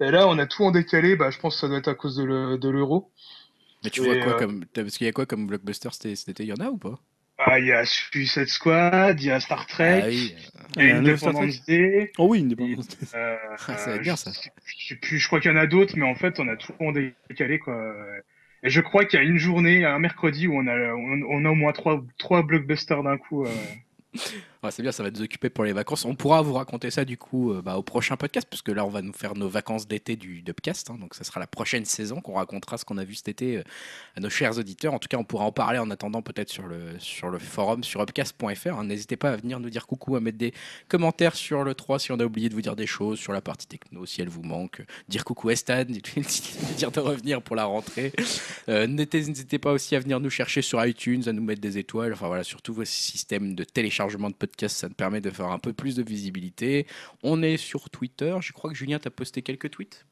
Et 0.00 0.10
là, 0.10 0.28
on 0.28 0.38
a 0.38 0.46
tout 0.46 0.64
en 0.64 0.70
décalé. 0.72 1.16
Bah, 1.16 1.30
je 1.30 1.38
pense 1.38 1.54
que 1.54 1.60
ça 1.60 1.68
doit 1.68 1.78
être 1.78 1.88
à 1.88 1.94
cause 1.94 2.16
de 2.16 2.24
le- 2.24 2.58
de 2.58 2.68
l'euro. 2.68 3.10
Mais 3.84 3.90
tu 3.90 4.00
vois 4.02 4.16
quoi 4.16 4.32
euh, 4.34 4.38
comme. 4.38 4.64
Parce 4.74 4.98
qu'il 4.98 5.06
y 5.06 5.08
a 5.08 5.12
quoi 5.12 5.24
comme 5.26 5.46
blockbuster 5.46 5.88
cet 5.92 6.28
été? 6.28 6.42
Il 6.42 6.48
y 6.48 6.52
en 6.52 6.56
a 6.56 6.68
ou 6.68 6.76
pas? 6.76 6.98
Ah, 7.38 7.58
il 7.60 7.66
y 7.66 7.72
a 7.72 7.84
Suicide 7.84 8.48
Squad, 8.48 9.20
il 9.20 9.26
y 9.26 9.30
a 9.30 9.38
Star 9.40 9.66
Trek, 9.66 10.00
Ah 10.02 10.06
oui. 10.08 10.34
il 10.76 10.86
y 10.86 10.90
a 10.90 10.96
Independence 10.96 11.64
Day. 11.66 12.10
Oh 12.18 12.26
oui, 12.30 12.40
indépendance. 12.40 12.88
Euh, 13.14 13.36
Ah, 13.68 13.76
ça 13.76 13.90
va 13.90 13.96
être 13.96 14.02
bien, 14.02 14.16
ça. 14.16 14.32
Je, 14.32 14.48
je 14.66 14.88
sais 14.88 14.96
plus, 14.96 15.18
je 15.18 15.26
crois 15.28 15.40
qu'il 15.40 15.50
y 15.50 15.54
en 15.54 15.56
a 15.56 15.66
d'autres, 15.66 15.94
mais 15.96 16.04
en 16.06 16.16
fait, 16.16 16.40
on 16.40 16.48
a 16.48 16.56
tout 16.56 16.72
en 16.80 16.92
décalé, 16.92 17.58
quoi. 17.60 17.94
Et 18.64 18.70
je 18.70 18.80
crois 18.80 19.04
qu'il 19.04 19.20
y 19.20 19.22
a 19.22 19.24
une 19.24 19.38
journée, 19.38 19.84
un 19.84 20.00
mercredi, 20.00 20.48
où 20.48 20.56
on 20.56 20.66
a, 20.66 20.74
on, 20.94 21.22
on 21.30 21.44
a 21.44 21.50
au 21.50 21.54
moins 21.54 21.72
trois, 21.72 22.04
trois 22.18 22.42
blockbusters 22.42 23.04
d'un 23.04 23.16
coup. 23.18 23.44
euh. 23.46 23.50
Ouais, 24.64 24.72
c'est 24.72 24.82
bien, 24.82 24.90
ça 24.90 25.04
va 25.04 25.10
nous 25.12 25.22
occuper 25.22 25.50
pour 25.50 25.62
les 25.62 25.72
vacances. 25.72 26.04
On 26.04 26.16
pourra 26.16 26.42
vous 26.42 26.54
raconter 26.54 26.90
ça 26.90 27.04
du 27.04 27.16
coup 27.16 27.52
euh, 27.52 27.62
bah, 27.62 27.76
au 27.76 27.82
prochain 27.84 28.16
podcast, 28.16 28.44
puisque 28.50 28.70
là 28.70 28.84
on 28.84 28.88
va 28.88 29.02
nous 29.02 29.12
faire 29.12 29.34
nos 29.36 29.48
vacances 29.48 29.86
d'été 29.86 30.16
du 30.16 30.42
Dubcast. 30.42 30.90
hein. 30.90 30.96
donc 31.00 31.14
ça 31.14 31.22
sera 31.22 31.38
la 31.38 31.46
prochaine 31.46 31.84
saison 31.84 32.20
qu'on 32.20 32.32
racontera 32.34 32.76
ce 32.76 32.84
qu'on 32.84 32.98
a 32.98 33.04
vu 33.04 33.14
cet 33.14 33.28
été 33.28 33.58
euh, 33.58 33.62
à 34.16 34.20
nos 34.20 34.28
chers 34.30 34.58
auditeurs. 34.58 34.94
En 34.94 34.98
tout 34.98 35.06
cas, 35.06 35.16
on 35.16 35.22
pourra 35.22 35.44
en 35.44 35.52
parler 35.52 35.78
en 35.78 35.88
attendant 35.92 36.22
peut-être 36.22 36.48
sur 36.50 36.66
le, 36.66 36.98
sur 36.98 37.30
le 37.30 37.38
forum 37.38 37.84
sur 37.84 38.00
upcast.fr. 38.02 38.66
hein. 38.76 38.82
N'hésitez 38.84 39.16
pas 39.16 39.30
à 39.30 39.36
venir 39.36 39.60
nous 39.60 39.70
dire 39.70 39.86
coucou, 39.86 40.16
à 40.16 40.20
mettre 40.20 40.38
des 40.38 40.52
commentaires 40.88 41.36
sur 41.36 41.62
le 41.62 41.74
3 41.76 42.00
si 42.00 42.10
on 42.10 42.18
a 42.18 42.24
oublié 42.24 42.48
de 42.48 42.54
vous 42.54 42.62
dire 42.62 42.74
des 42.74 42.86
choses, 42.88 43.20
sur 43.20 43.32
la 43.32 43.40
partie 43.40 43.68
techno 43.68 44.06
si 44.06 44.22
elle 44.22 44.28
vous 44.28 44.42
manque. 44.42 44.82
Dire 45.08 45.24
coucou 45.24 45.50
à 45.50 45.54
Stan, 45.56 45.84
dire 46.76 46.90
de 46.90 46.98
revenir 46.98 47.42
pour 47.42 47.54
la 47.54 47.64
rentrée. 47.66 48.12
Euh, 48.68 48.88
N'hésitez 48.88 49.60
pas 49.60 49.70
aussi 49.70 49.94
à 49.94 50.00
venir 50.00 50.18
nous 50.18 50.30
chercher 50.30 50.62
sur 50.62 50.84
iTunes, 50.84 51.22
à 51.28 51.32
nous 51.32 51.42
mettre 51.44 51.60
des 51.60 51.78
étoiles. 51.78 52.12
Enfin 52.12 52.26
voilà, 52.26 52.42
surtout 52.42 52.74
vos 52.74 52.84
systèmes 52.84 53.54
de 53.54 53.62
téléchargement 53.62 54.28
de 54.28 54.34
podcasts, 54.34 54.47
ça 54.68 54.88
nous 54.88 54.94
permet 54.94 55.20
de 55.20 55.30
faire 55.30 55.46
un 55.50 55.58
peu 55.58 55.72
plus 55.72 55.96
de 55.96 56.02
visibilité. 56.02 56.86
On 57.22 57.42
est 57.42 57.56
sur 57.56 57.90
Twitter. 57.90 58.36
Je 58.40 58.52
crois 58.52 58.70
que 58.70 58.76
Julien 58.76 58.98
t'a 58.98 59.10
posté 59.10 59.42
quelques 59.42 59.70
tweets. 59.70 60.04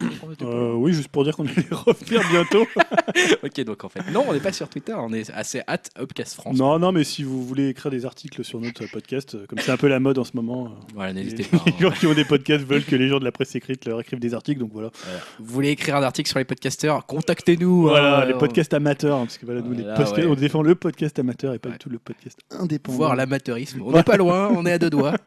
Euh, 0.42 0.72
oui, 0.74 0.92
juste 0.92 1.08
pour 1.08 1.24
dire 1.24 1.36
qu'on 1.36 1.46
allait 1.46 1.66
revenir 1.70 2.22
bientôt. 2.30 2.66
ok, 3.42 3.60
donc 3.64 3.84
en 3.84 3.88
fait, 3.88 4.00
non, 4.12 4.24
on 4.28 4.32
n'est 4.32 4.40
pas 4.40 4.52
sur 4.52 4.68
Twitter. 4.68 4.94
On 4.96 5.12
est 5.12 5.30
assez 5.30 5.62
at 5.66 5.82
Upcast 6.00 6.34
France. 6.34 6.56
non, 6.56 6.78
non, 6.78 6.92
mais 6.92 7.04
si 7.04 7.22
vous 7.22 7.44
voulez 7.44 7.68
écrire 7.68 7.90
des 7.90 8.04
articles 8.06 8.44
sur 8.44 8.60
notre 8.60 8.86
podcast, 8.86 9.34
euh, 9.34 9.46
comme 9.48 9.58
c'est 9.58 9.70
un 9.72 9.76
peu 9.76 9.88
la 9.88 10.00
mode 10.00 10.18
en 10.18 10.24
ce 10.24 10.32
moment, 10.34 10.66
euh, 10.66 10.70
Voilà, 10.94 11.12
les, 11.12 11.22
n'hésitez 11.24 11.44
pas. 11.50 11.56
hein. 11.58 11.62
les 11.66 11.78
gens 11.78 11.90
qui 11.90 12.06
ont 12.06 12.14
des 12.14 12.24
podcasts 12.24 12.64
veulent 12.64 12.84
que 12.84 12.96
les 12.96 13.08
gens 13.08 13.18
de 13.18 13.24
la 13.24 13.32
presse 13.32 13.54
écrite 13.54 13.84
leur 13.86 14.00
écrivent 14.00 14.18
des 14.20 14.34
articles, 14.34 14.60
donc 14.60 14.72
voilà. 14.72 14.90
Voilà. 15.04 15.20
Vous 15.38 15.52
voulez 15.54 15.70
écrire 15.70 15.96
un 15.96 16.02
article 16.02 16.28
sur 16.28 16.38
les 16.38 16.44
podcasteurs 16.44 17.06
Contactez-nous. 17.06 17.82
Voilà, 17.82 18.18
hein, 18.22 18.24
les 18.26 18.34
on- 18.34 18.38
podcasts 18.38 18.74
amateurs, 18.74 19.16
hein, 19.18 19.24
parce 19.26 19.38
que 19.38 19.46
voilà, 19.46 19.60
nous, 19.62 19.72
les 19.72 19.82
Voilà, 19.82 19.96
podcasts- 19.96 20.16
ouais. 20.16 20.26
on 20.26 20.34
défend 20.34 20.62
le 20.62 20.74
podcast 20.74 21.18
amateur 21.18 21.54
et 21.54 21.58
pas 21.58 21.68
Ouais. 21.68 21.74
du 21.74 21.78
tout 21.78 21.88
le 21.90 21.98
podcast 21.98 22.38
indépendant. 22.50 22.96
Voir 22.98 23.16
l'amateurisme. 23.16 23.82
On 23.82 23.92
n'est 23.92 24.02
pas 24.02 24.16
loin, 24.16 24.25
on 24.34 24.66
est 24.66 24.72
à 24.72 24.78
deux 24.78 24.90
doigts. 24.90 25.14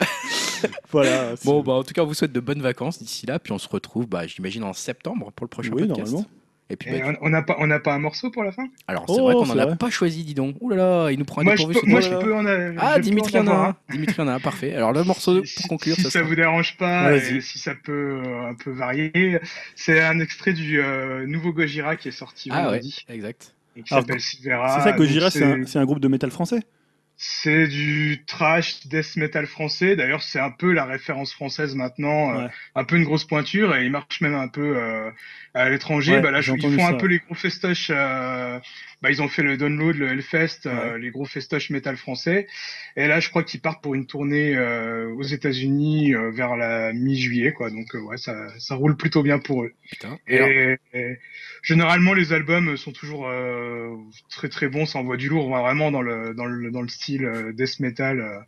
Voilà. 0.92 1.36
Bon, 1.45 1.61
bah, 1.61 1.72
en 1.74 1.84
tout 1.84 1.94
cas, 1.94 2.02
on 2.02 2.06
vous 2.06 2.14
souhaite 2.14 2.34
de 2.34 2.40
bonnes 2.42 2.61
vacances 2.61 3.00
d'ici 3.02 3.26
là. 3.26 3.40
Puis 3.40 3.53
on 3.53 3.58
se 3.58 3.69
retrouve, 3.69 4.08
bah, 4.08 4.28
j'imagine, 4.28 4.64
en 4.66 4.74
septembre 4.74 5.32
pour 5.34 5.45
le 5.45 5.50
prochain 5.50 5.72
Oui, 5.72 5.88
podcast. 5.88 6.11
normalement. 6.11 6.26
Et 6.69 6.76
puis, 6.76 6.92
bah, 6.92 7.14
on 7.22 7.28
on 7.28 7.30
n'a 7.30 7.42
pas, 7.42 7.56
on 7.60 7.68
n'a 7.68 7.80
pas 7.80 7.94
un 7.94 8.00
morceau 8.00 8.30
pour 8.30 8.44
la 8.44 8.52
fin? 8.52 8.68
Alors, 8.88 9.06
c'est 9.08 9.14
Oh, 9.18 9.24
vrai 9.24 9.34
qu'on 9.36 9.45
c'est 9.45 9.53
n'en 9.56 9.60
a 9.64 9.66
vrai. 9.68 9.78
pas 9.78 9.90
choisi, 9.90 10.24
dis 10.26 10.34
donc. 10.34 10.56
Ouh 10.60 10.69
là 10.69 10.76
là, 10.76 11.11
il 11.11 11.18
nous 11.18 11.24
prend 11.26 11.42
un 11.42 11.45
Moi, 11.45 11.56
je 11.56 11.66
dépourvu. 11.66 11.90
moi, 11.90 12.02
je 12.02 12.10
peux 12.10 12.36
en 12.36 12.45
a- 12.45 12.74
Ah, 12.78 13.00
Dimitri 13.00 13.38
en 13.38 13.44
en 13.44 13.48
a 13.48 13.52
avoir 13.52 13.69
un. 13.69 13.76
Dimitri 13.90 14.22
en 14.22 14.28
a 14.28 14.34
un, 14.34 14.40
parfait. 14.42 14.76
Alors, 14.76 14.92
le 14.92 15.03
morceau 15.06 15.44
Si, 15.45 15.56
pour 15.56 15.69
conclure, 15.69 15.95
si 15.95 16.02
ça 16.02 16.10
ça 16.10 16.22
vous 16.24 16.36
dérange 16.36 16.76
pas, 16.78 17.16
et 17.16 17.40
si 17.42 17.58
ça 17.58 17.74
peut 17.82 18.22
euh, 18.26 18.50
un 18.50 18.53
peu 18.56 18.72
varier, 18.72 19.40
c'est 19.76 20.02
un 20.02 20.19
extrait 20.19 20.52
du 20.53 20.82
euh, 20.82 21.26
nouveau 21.26 21.53
Gojira 21.53 21.95
qui 21.95 22.10
est 22.10 22.11
sorti 22.11 22.50
Ah 22.52 22.58
ouais, 22.58 22.64
vendredi, 22.66 23.06
exact. 23.08 23.56
et 23.78 23.82
qui 23.84 23.94
Alors, 23.94 24.03
s'appelle 24.06 24.22
Silvera. 24.22 24.78
C'est 24.78 24.90
ça, 24.90 24.95
Gojira, 24.98 25.26
Donc, 25.28 25.32
c'est 25.32 25.44
un, 25.45 25.66
c'est 25.66 25.80
un 25.80 25.86
groupe 25.86 26.02
de 26.02 26.08
métal 26.10 26.32
français? 26.32 26.60
C'est 27.22 27.67
du 27.67 28.23
trash 28.25 28.88
death 28.88 29.17
metal 29.17 29.45
français. 29.45 29.98
D'ailleurs, 29.98 30.23
c'est 30.23 30.39
un 30.39 30.51
peu 30.51 30.72
la 30.72 30.85
référence 30.85 31.33
française 31.33 31.75
maintenant, 31.75 32.33
euh, 32.33 32.45
Ouais. 32.45 32.49
un 32.75 32.85
peu 32.85 32.95
une 32.95 33.03
grosse 33.03 33.25
pointure, 33.25 33.75
et 33.75 33.83
il 33.83 33.91
marche 33.91 34.22
même 34.22 34.35
un 34.35 34.48
peu 34.48 34.77
euh, 34.77 35.11
à 35.53 35.69
l'étranger. 35.69 36.14
Ouais, 36.14 36.22
bah 36.22 36.31
là, 36.31 36.39
ils 36.39 36.45
font 36.45 36.77
ça, 36.80 36.88
un 36.88 36.93
peu 36.93 37.07
les 37.07 37.19
gros 37.19 37.35
festoches. 37.35 37.91
euh, 37.93 38.57
bah, 39.01 39.11
ils 39.11 39.22
ont 39.22 39.27
fait 39.27 39.43
le 39.43 39.57
Download, 39.57 39.95
le 39.98 40.07
Hellfest, 40.09 40.65
euh, 40.65 40.98
les 40.98 41.09
gros 41.09 41.25
festoches 41.25 41.69
métal 41.72 41.98
français. 41.98 42.48
Et 42.95 43.07
là, 43.07 43.19
je 43.19 43.30
crois 43.30 43.43
qu'ils 43.43 43.59
partent 43.61 43.81
pour 43.83 43.95
une 43.95 44.06
tournée 44.06 44.56
euh, 44.56 45.09
aux 45.15 45.23
États-Unis 45.23 46.14
euh, 46.15 46.31
vers 46.31 46.56
la 46.56 46.93
mi-juillet, 46.93 47.51
quoi. 47.51 47.69
Donc, 47.69 47.93
ouais, 47.95 48.17
ça, 48.17 48.48
ça 48.59 48.75
roule 48.75 48.95
plutôt 48.95 49.23
bien 49.23 49.39
pour 49.39 49.64
eux. 49.64 49.73
Putain. 49.89 50.17
Et 50.27 50.77
Et, 50.93 51.17
généralement, 51.64 52.14
les 52.14 52.31
albums 52.33 52.77
sont 52.77 52.91
toujours 52.91 53.27
euh, 53.27 53.89
très 54.30 54.49
très 54.49 54.67
bons. 54.69 54.85
Ça 54.85 54.99
envoie 54.99 55.17
du 55.17 55.27
lourd, 55.30 55.49
vraiment 55.49 55.91
dans 55.91 56.01
le 56.01 56.33
dans 56.33 56.45
le 56.45 56.72
dans 56.72 56.81
le 56.81 56.88
style 56.88 57.08
euh, 57.17 57.51
death 57.53 57.79
metal. 57.79 58.19
euh, 58.19 58.39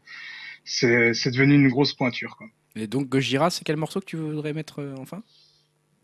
c'est 1.13 1.31
devenu 1.31 1.55
une 1.55 1.69
grosse 1.69 1.93
pointure. 1.93 2.35
Quoi. 2.37 2.47
Et 2.75 2.87
donc, 2.87 3.09
Gojira, 3.09 3.49
c'est 3.49 3.63
quel 3.63 3.77
morceau 3.77 3.99
que 3.99 4.05
tu 4.05 4.15
voudrais 4.17 4.53
mettre 4.53 4.79
euh, 4.81 4.95
enfin? 4.99 5.21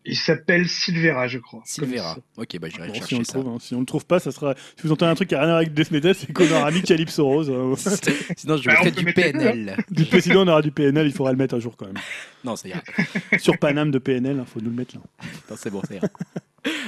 Il 0.10 0.16
s'appelle 0.16 0.70
Silvera, 0.70 1.28
je 1.28 1.38
crois. 1.38 1.62
Silvera. 1.66 2.18
Ok, 2.38 2.58
bah, 2.60 2.70
j'irai 2.70 2.88
Bon, 2.88 2.94
si 2.94 3.00
on 3.00 3.02
chercher 3.02 3.18
le 3.18 3.24
ça. 3.26 3.34
trouve, 3.34 3.48
hein. 3.50 3.58
Si 3.60 3.76
on 3.76 3.82
le 3.82 3.86
trouve 3.86 4.06
pas, 4.06 4.20
ça 4.20 4.32
sera. 4.32 4.56
Si 4.78 4.84
vous 4.88 4.92
entendez 4.94 5.12
un 5.12 5.16
truc 5.16 5.28
qui 5.28 5.36
a 5.36 5.40
rien 5.40 5.48
à 5.48 5.52
voir 5.52 5.58
avec 5.58 5.74
Death 5.74 5.92
Metal, 5.92 6.16
c'est 6.16 6.32
qu'on 6.32 6.50
aura 6.50 6.72
mis 6.72 6.82
Calypso 6.82 7.26
Rose. 7.26 7.50
hein. 7.50 7.74
Sinon, 8.38 8.56
je 8.56 8.70
Bah, 8.70 8.76
on 8.80 8.86
mettrais 8.86 8.92
peut 8.92 9.06
du 9.06 9.14
PNL. 9.14 9.76
Du 9.92 10.06
président, 10.06 10.44
on 10.46 10.48
aura 10.48 10.62
du 10.62 10.72
PNL, 10.72 11.08
il 11.08 11.12
faudra 11.12 11.34
le 11.34 11.38
mettre 11.38 11.56
un 11.56 11.60
jour 11.60 11.76
quand 11.76 11.88
même. 11.88 11.98
Non, 12.46 12.56
ça 12.56 12.70
ira. 12.70 12.82
Sur 13.40 13.58
Paname 13.58 13.92
de 13.92 14.00
PNL, 14.00 14.38
il 14.40 14.46
faut 14.46 14.62
nous 14.62 14.70
le 14.70 14.76
mettre 14.78 14.96
là. 14.96 15.02
Non, 15.50 15.56
c'est 15.58 15.70
bon, 15.72 15.82
ça 15.86 15.96
ira. 15.96 16.08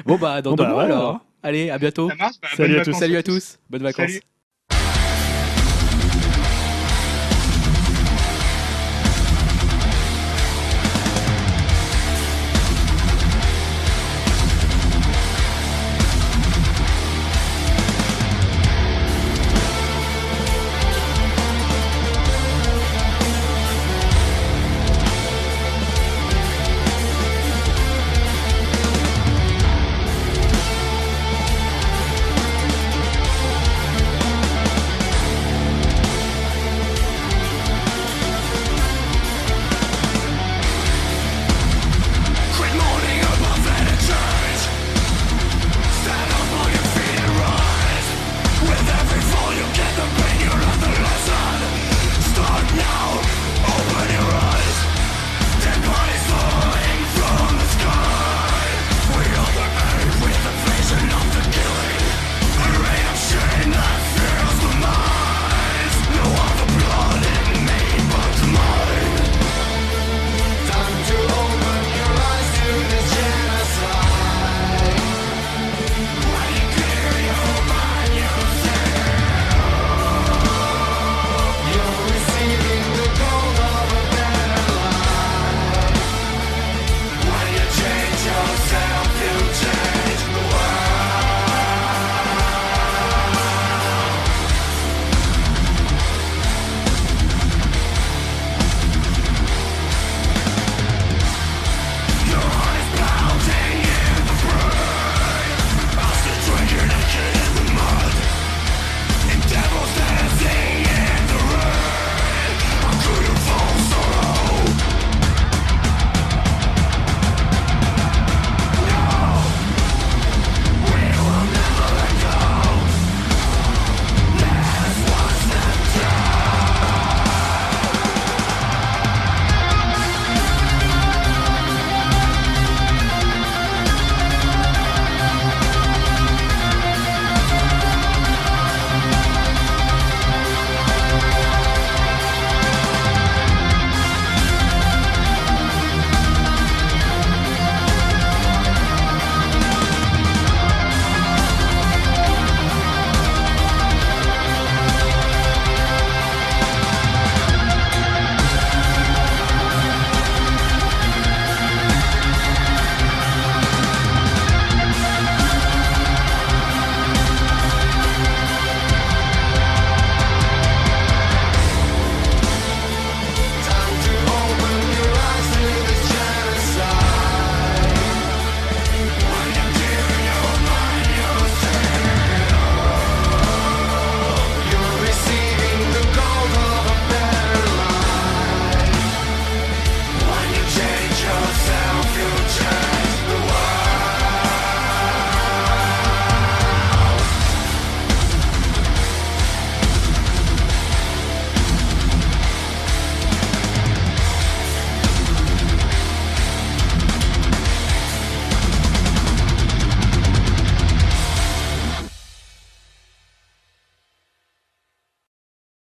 Bon, 0.05 0.17
bah, 0.17 0.41
dans 0.41 0.51
Bon, 0.51 0.55
deux 0.55 0.63
bah, 0.63 0.69
mois 0.71 0.83
alors. 0.83 1.25
Allez, 1.43 1.69
à 1.69 1.77
bientôt. 1.77 2.07
Ça 2.09 2.15
marche 2.15 2.35
Bah, 2.41 2.47
Salut 2.55 2.79
à 2.79 2.85
tous. 2.85 2.93
Salut 2.93 3.17
à 3.17 3.23
tous. 3.23 3.59
Bonnes 3.69 3.83
vacances. 3.83 4.07
Salut. 4.11 4.21